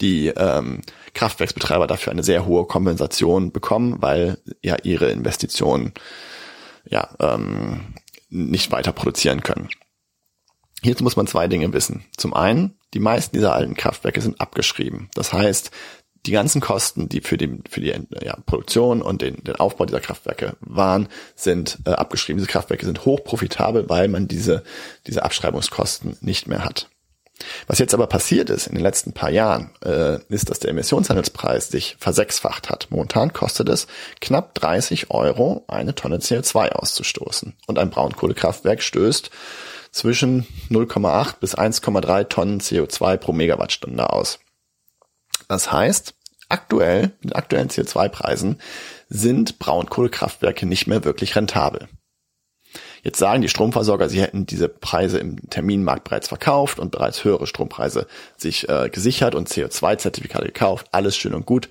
die 0.02 0.28
ähm, 0.28 0.82
Kraftwerksbetreiber 1.16 1.88
dafür 1.88 2.12
eine 2.12 2.22
sehr 2.22 2.46
hohe 2.46 2.66
Kompensation 2.66 3.52
bekommen, 3.52 4.04
weil 4.04 4.38
ja 4.62 4.76
ihre 4.84 5.10
Investitionen 5.10 5.94
ja 6.88 7.10
ähm, 7.20 7.96
nicht 8.30 8.72
weiter 8.72 8.92
produzieren 8.92 9.42
können. 9.42 9.68
Hierzu 10.84 11.04
muss 11.04 11.16
man 11.16 11.26
zwei 11.26 11.48
Dinge 11.48 11.74
wissen. 11.74 12.06
Zum 12.16 12.36
einen, 12.36 12.78
die 12.94 13.00
meisten 13.00 13.36
dieser 13.36 13.56
alten 13.56 13.74
Kraftwerke 13.74 14.22
sind 14.22 14.40
abgeschrieben. 14.40 15.10
Das 15.16 15.34
heißt, 15.34 15.72
die 16.26 16.32
ganzen 16.32 16.62
Kosten, 16.62 17.10
die 17.10 17.22
für 17.22 17.38
die, 17.38 17.60
für 17.70 17.82
die 17.82 17.94
ja, 18.22 18.38
Produktion 18.46 19.02
und 19.02 19.22
den, 19.22 19.44
den 19.44 19.56
Aufbau 19.56 19.86
dieser 19.86 20.02
Kraftwerke 20.02 20.56
waren, 20.62 21.08
sind 21.36 21.80
äh, 21.86 21.92
abgeschrieben. 21.92 22.38
Diese 22.38 22.52
Kraftwerke 22.52 22.86
sind 22.86 23.06
hochprofitabel, 23.06 23.90
weil 23.90 24.08
man 24.08 24.28
diese, 24.28 24.64
diese 25.08 25.24
Abschreibungskosten 25.24 26.18
nicht 26.22 26.48
mehr 26.48 26.64
hat. 26.64 26.90
Was 27.66 27.80
jetzt 27.80 27.96
aber 27.96 28.06
passiert 28.06 28.52
ist 28.52 28.68
in 28.68 28.76
den 28.76 28.84
letzten 28.84 29.14
paar 29.14 29.32
Jahren, 29.32 29.72
äh, 29.84 30.20
ist, 30.30 30.50
dass 30.50 30.60
der 30.60 30.70
Emissionshandelspreis 30.70 31.70
sich 31.70 31.96
versechsfacht 32.00 32.70
hat. 32.70 32.88
Momentan 32.92 33.34
kostet 33.34 33.70
es 33.70 33.88
knapp 34.20 34.54
30 34.56 35.10
Euro, 35.10 35.66
eine 35.68 35.96
Tonne 35.96 36.18
CO2 36.18 36.70
auszustoßen. 36.70 37.54
Und 37.66 37.80
ein 37.80 37.90
Braunkohlekraftwerk 37.90 38.84
stößt 38.84 39.32
zwischen 39.92 40.48
0,8 40.70 41.40
bis 41.40 41.58
1,3 41.58 42.30
Tonnen 42.30 42.62
CO2 42.62 43.18
pro 43.18 43.34
Megawattstunde 43.34 44.12
aus. 44.12 44.40
Das 45.52 45.70
heißt, 45.70 46.14
aktuell, 46.48 47.12
mit 47.22 47.36
aktuellen 47.36 47.68
CO2-Preisen, 47.68 48.62
sind 49.10 49.60
Braunkohlekraftwerke 49.60 50.66
nicht 50.66 50.88
mehr 50.88 51.04
wirklich 51.04 51.36
rentabel. 51.36 51.90
Jetzt 53.04 53.20
sagen 53.20 53.42
die 53.42 53.50
Stromversorger, 53.50 54.08
sie 54.08 54.22
hätten 54.22 54.46
diese 54.46 54.70
Preise 54.70 55.18
im 55.18 55.50
Terminmarkt 55.50 56.06
bereits 56.06 56.30
verkauft 56.30 56.80
und 56.80 56.92
bereits 56.92 57.26
höhere 57.26 57.48
Strompreise 57.48 58.08
sich 58.38 58.70
äh, 58.70 58.88
gesichert 58.90 59.36
und 59.36 59.50
CO2-Zertifikate 59.50 60.46
gekauft. 60.46 60.88
Alles 60.94 61.18
schön 61.18 61.34
und 61.34 61.46
gut 61.46 61.68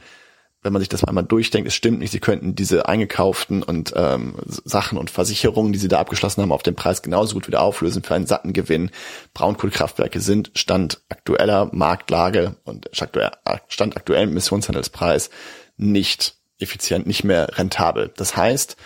wenn 0.62 0.73
man 0.73 0.81
sich 0.81 0.89
das 0.89 1.05
einmal 1.05 1.25
durchdenkt, 1.25 1.69
es 1.69 1.75
stimmt 1.75 2.01
nicht, 2.01 2.10
sie 2.10 2.21
könnten 2.21 2.55
diese 2.55 2.87
eingekauften 2.87 3.62
und 3.62 3.94
ähm, 3.97 4.35
Sachen 4.47 4.99
und 4.99 5.10
Versicherungen, 5.10 5.73
die 5.73 5.78
sie 5.78 5.89
da 5.89 6.01
abgeschlossen 6.01 6.43
haben, 6.43 6.53
auf 6.53 6.62
den 6.62 6.75
Preis 6.75 7.03
genauso 7.03 7.35
gut 7.35 7.47
wieder 7.47 7.62
auflösen 7.62 8.03
für 8.03 8.15
einen 8.15 8.26
satten 8.26 8.53
Gewinn. 8.53 8.91
Braunkohlekraftwerke 9.33 10.21
sind 10.21 10.51
Stand 10.55 11.01
aktueller 11.09 11.71
Marktlage 11.73 12.57
und 12.65 12.91
Stand 12.93 13.97
aktuellem 13.97 14.31
Emissionshandelspreis 14.31 15.31
nicht 15.78 16.35
effizient, 16.59 17.07
nicht 17.07 17.25
mehr 17.25 17.57
rentabel. 17.57 18.12
Das 18.17 18.37
heißt, 18.37 18.76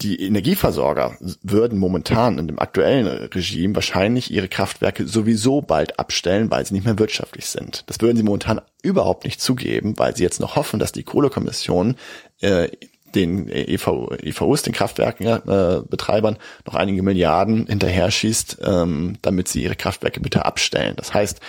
die 0.00 0.22
Energieversorger 0.22 1.16
würden 1.42 1.78
momentan 1.78 2.38
in 2.38 2.46
dem 2.46 2.58
aktuellen 2.60 3.06
Regime 3.06 3.74
wahrscheinlich 3.74 4.30
ihre 4.30 4.48
Kraftwerke 4.48 5.06
sowieso 5.06 5.60
bald 5.60 5.98
abstellen, 5.98 6.50
weil 6.50 6.64
sie 6.64 6.74
nicht 6.74 6.84
mehr 6.84 6.98
wirtschaftlich 6.98 7.46
sind. 7.46 7.82
Das 7.86 8.00
würden 8.00 8.16
sie 8.16 8.22
momentan 8.22 8.60
überhaupt 8.82 9.24
nicht 9.24 9.40
zugeben, 9.40 9.98
weil 9.98 10.16
sie 10.16 10.22
jetzt 10.22 10.40
noch 10.40 10.54
hoffen, 10.54 10.78
dass 10.78 10.92
die 10.92 11.02
Kohlekommission 11.02 11.96
äh, 12.40 12.68
den 13.14 13.48
EV, 13.48 14.12
EVUs, 14.22 14.62
den 14.62 14.74
Kraftwerkenbetreibern, 14.74 16.34
äh, 16.34 16.38
noch 16.66 16.74
einige 16.74 17.02
Milliarden 17.02 17.66
hinterher 17.66 18.10
schießt, 18.10 18.58
ähm, 18.62 19.16
damit 19.22 19.48
sie 19.48 19.62
ihre 19.62 19.76
Kraftwerke 19.76 20.20
bitte 20.20 20.44
abstellen. 20.44 20.94
Das 20.96 21.14
heißt, 21.14 21.40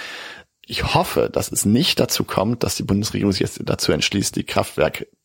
ich 0.66 0.94
hoffe, 0.94 1.30
dass 1.32 1.52
es 1.52 1.66
nicht 1.66 2.00
dazu 2.00 2.24
kommt, 2.24 2.64
dass 2.64 2.76
die 2.76 2.84
Bundesregierung 2.84 3.32
sich 3.32 3.42
jetzt 3.42 3.60
dazu 3.64 3.92
entschließt, 3.92 4.36
die 4.36 4.44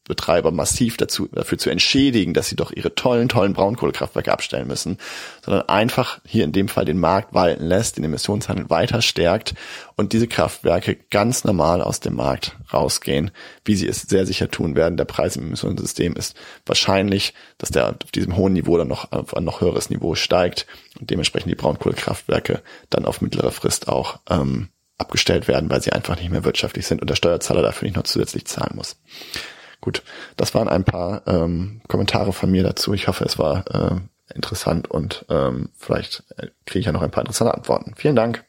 Kraftwerkbetreiber 0.05 0.51
massiv 0.51 0.97
dazu, 0.97 1.29
dafür 1.33 1.59
zu 1.59 1.71
entschädigen, 1.71 2.35
dass 2.35 2.49
sie 2.49 2.57
doch 2.57 2.73
ihre 2.73 2.95
tollen, 2.95 3.29
tollen 3.29 3.55
Braunkohlekraftwerke 3.55 4.33
abstellen 4.33 4.67
müssen, 4.67 4.99
sondern 5.43 5.69
einfach 5.69 6.21
hier 6.27 6.45
in 6.45 6.53
dem 6.53 6.69
Fall 6.69 6.85
den 6.85 6.99
Markt 6.99 7.33
walten 7.33 7.65
lässt, 7.65 7.97
den 7.97 8.05
Emissionshandel 8.05 8.69
weiter 8.69 9.01
stärkt 9.01 9.55
und 9.97 10.13
diese 10.13 10.29
Kraftwerke 10.29 10.97
ganz 11.11 11.45
normal 11.45 11.81
aus 11.81 12.01
dem 12.01 12.17
Markt 12.17 12.57
rausgehen, 12.73 13.31
wie 13.65 13.77
sie 13.77 13.89
es 13.89 14.03
sehr 14.03 14.27
sicher 14.27 14.51
tun 14.51 14.77
werden. 14.77 14.97
Der 14.97 15.07
Preis 15.07 15.37
im 15.37 15.47
Emissionssystem 15.47 16.15
ist 16.17 16.37
wahrscheinlich, 16.67 17.33
dass 17.59 17.71
der 17.71 17.89
auf 17.89 18.11
diesem 18.15 18.37
hohen 18.37 18.53
Niveau 18.53 18.77
dann 18.77 18.89
noch 18.89 19.11
auf 19.13 19.35
ein 19.35 19.45
noch 19.45 19.61
höheres 19.61 19.91
Niveau 19.91 20.15
steigt 20.15 20.67
und 21.01 21.11
dementsprechend 21.11 21.51
die 21.51 21.57
Braunkohlekraftwerke 21.57 22.63
dann 22.91 23.07
auf 23.07 23.21
mittlere 23.21 23.53
Frist 23.53 23.89
auch 23.89 24.19
ähm, 24.29 24.69
abgestellt 24.99 25.49
werden, 25.49 25.71
weil 25.71 25.83
sie 25.83 25.93
einfach 25.93 26.17
nicht 26.17 26.31
mehr 26.31 26.45
wirtschaftlich 26.45 26.87
sind 26.87 27.01
und 27.01 27.11
der 27.11 27.17
Steuerzahler 27.17 27.63
dafür 27.63 27.87
nicht 27.87 27.97
noch 27.97 28.05
zusätzlich 28.05 28.45
zahlen 28.45 28.77
muss. 28.77 28.97
Gut, 29.85 30.03
das 30.39 30.55
waren 30.55 30.71
ein 30.71 30.83
paar 30.83 31.21
ähm, 31.27 31.83
Kommentare 31.89 32.33
von 32.33 32.51
mir 32.51 32.63
dazu. 32.63 32.95
Ich 32.95 33.07
hoffe, 33.07 33.23
es 33.27 33.39
war 33.39 33.67
äh, 33.71 34.35
interessant 34.35 34.91
und 34.91 35.27
ähm, 35.29 35.69
vielleicht 35.77 36.25
äh, 36.39 36.47
kriege 36.65 36.79
ich 36.79 36.87
ja 36.87 36.93
noch 36.93 37.03
ein 37.03 37.11
paar 37.11 37.21
interessante 37.21 37.53
Antworten. 37.53 37.93
Vielen 37.95 38.17
Dank. 38.17 38.47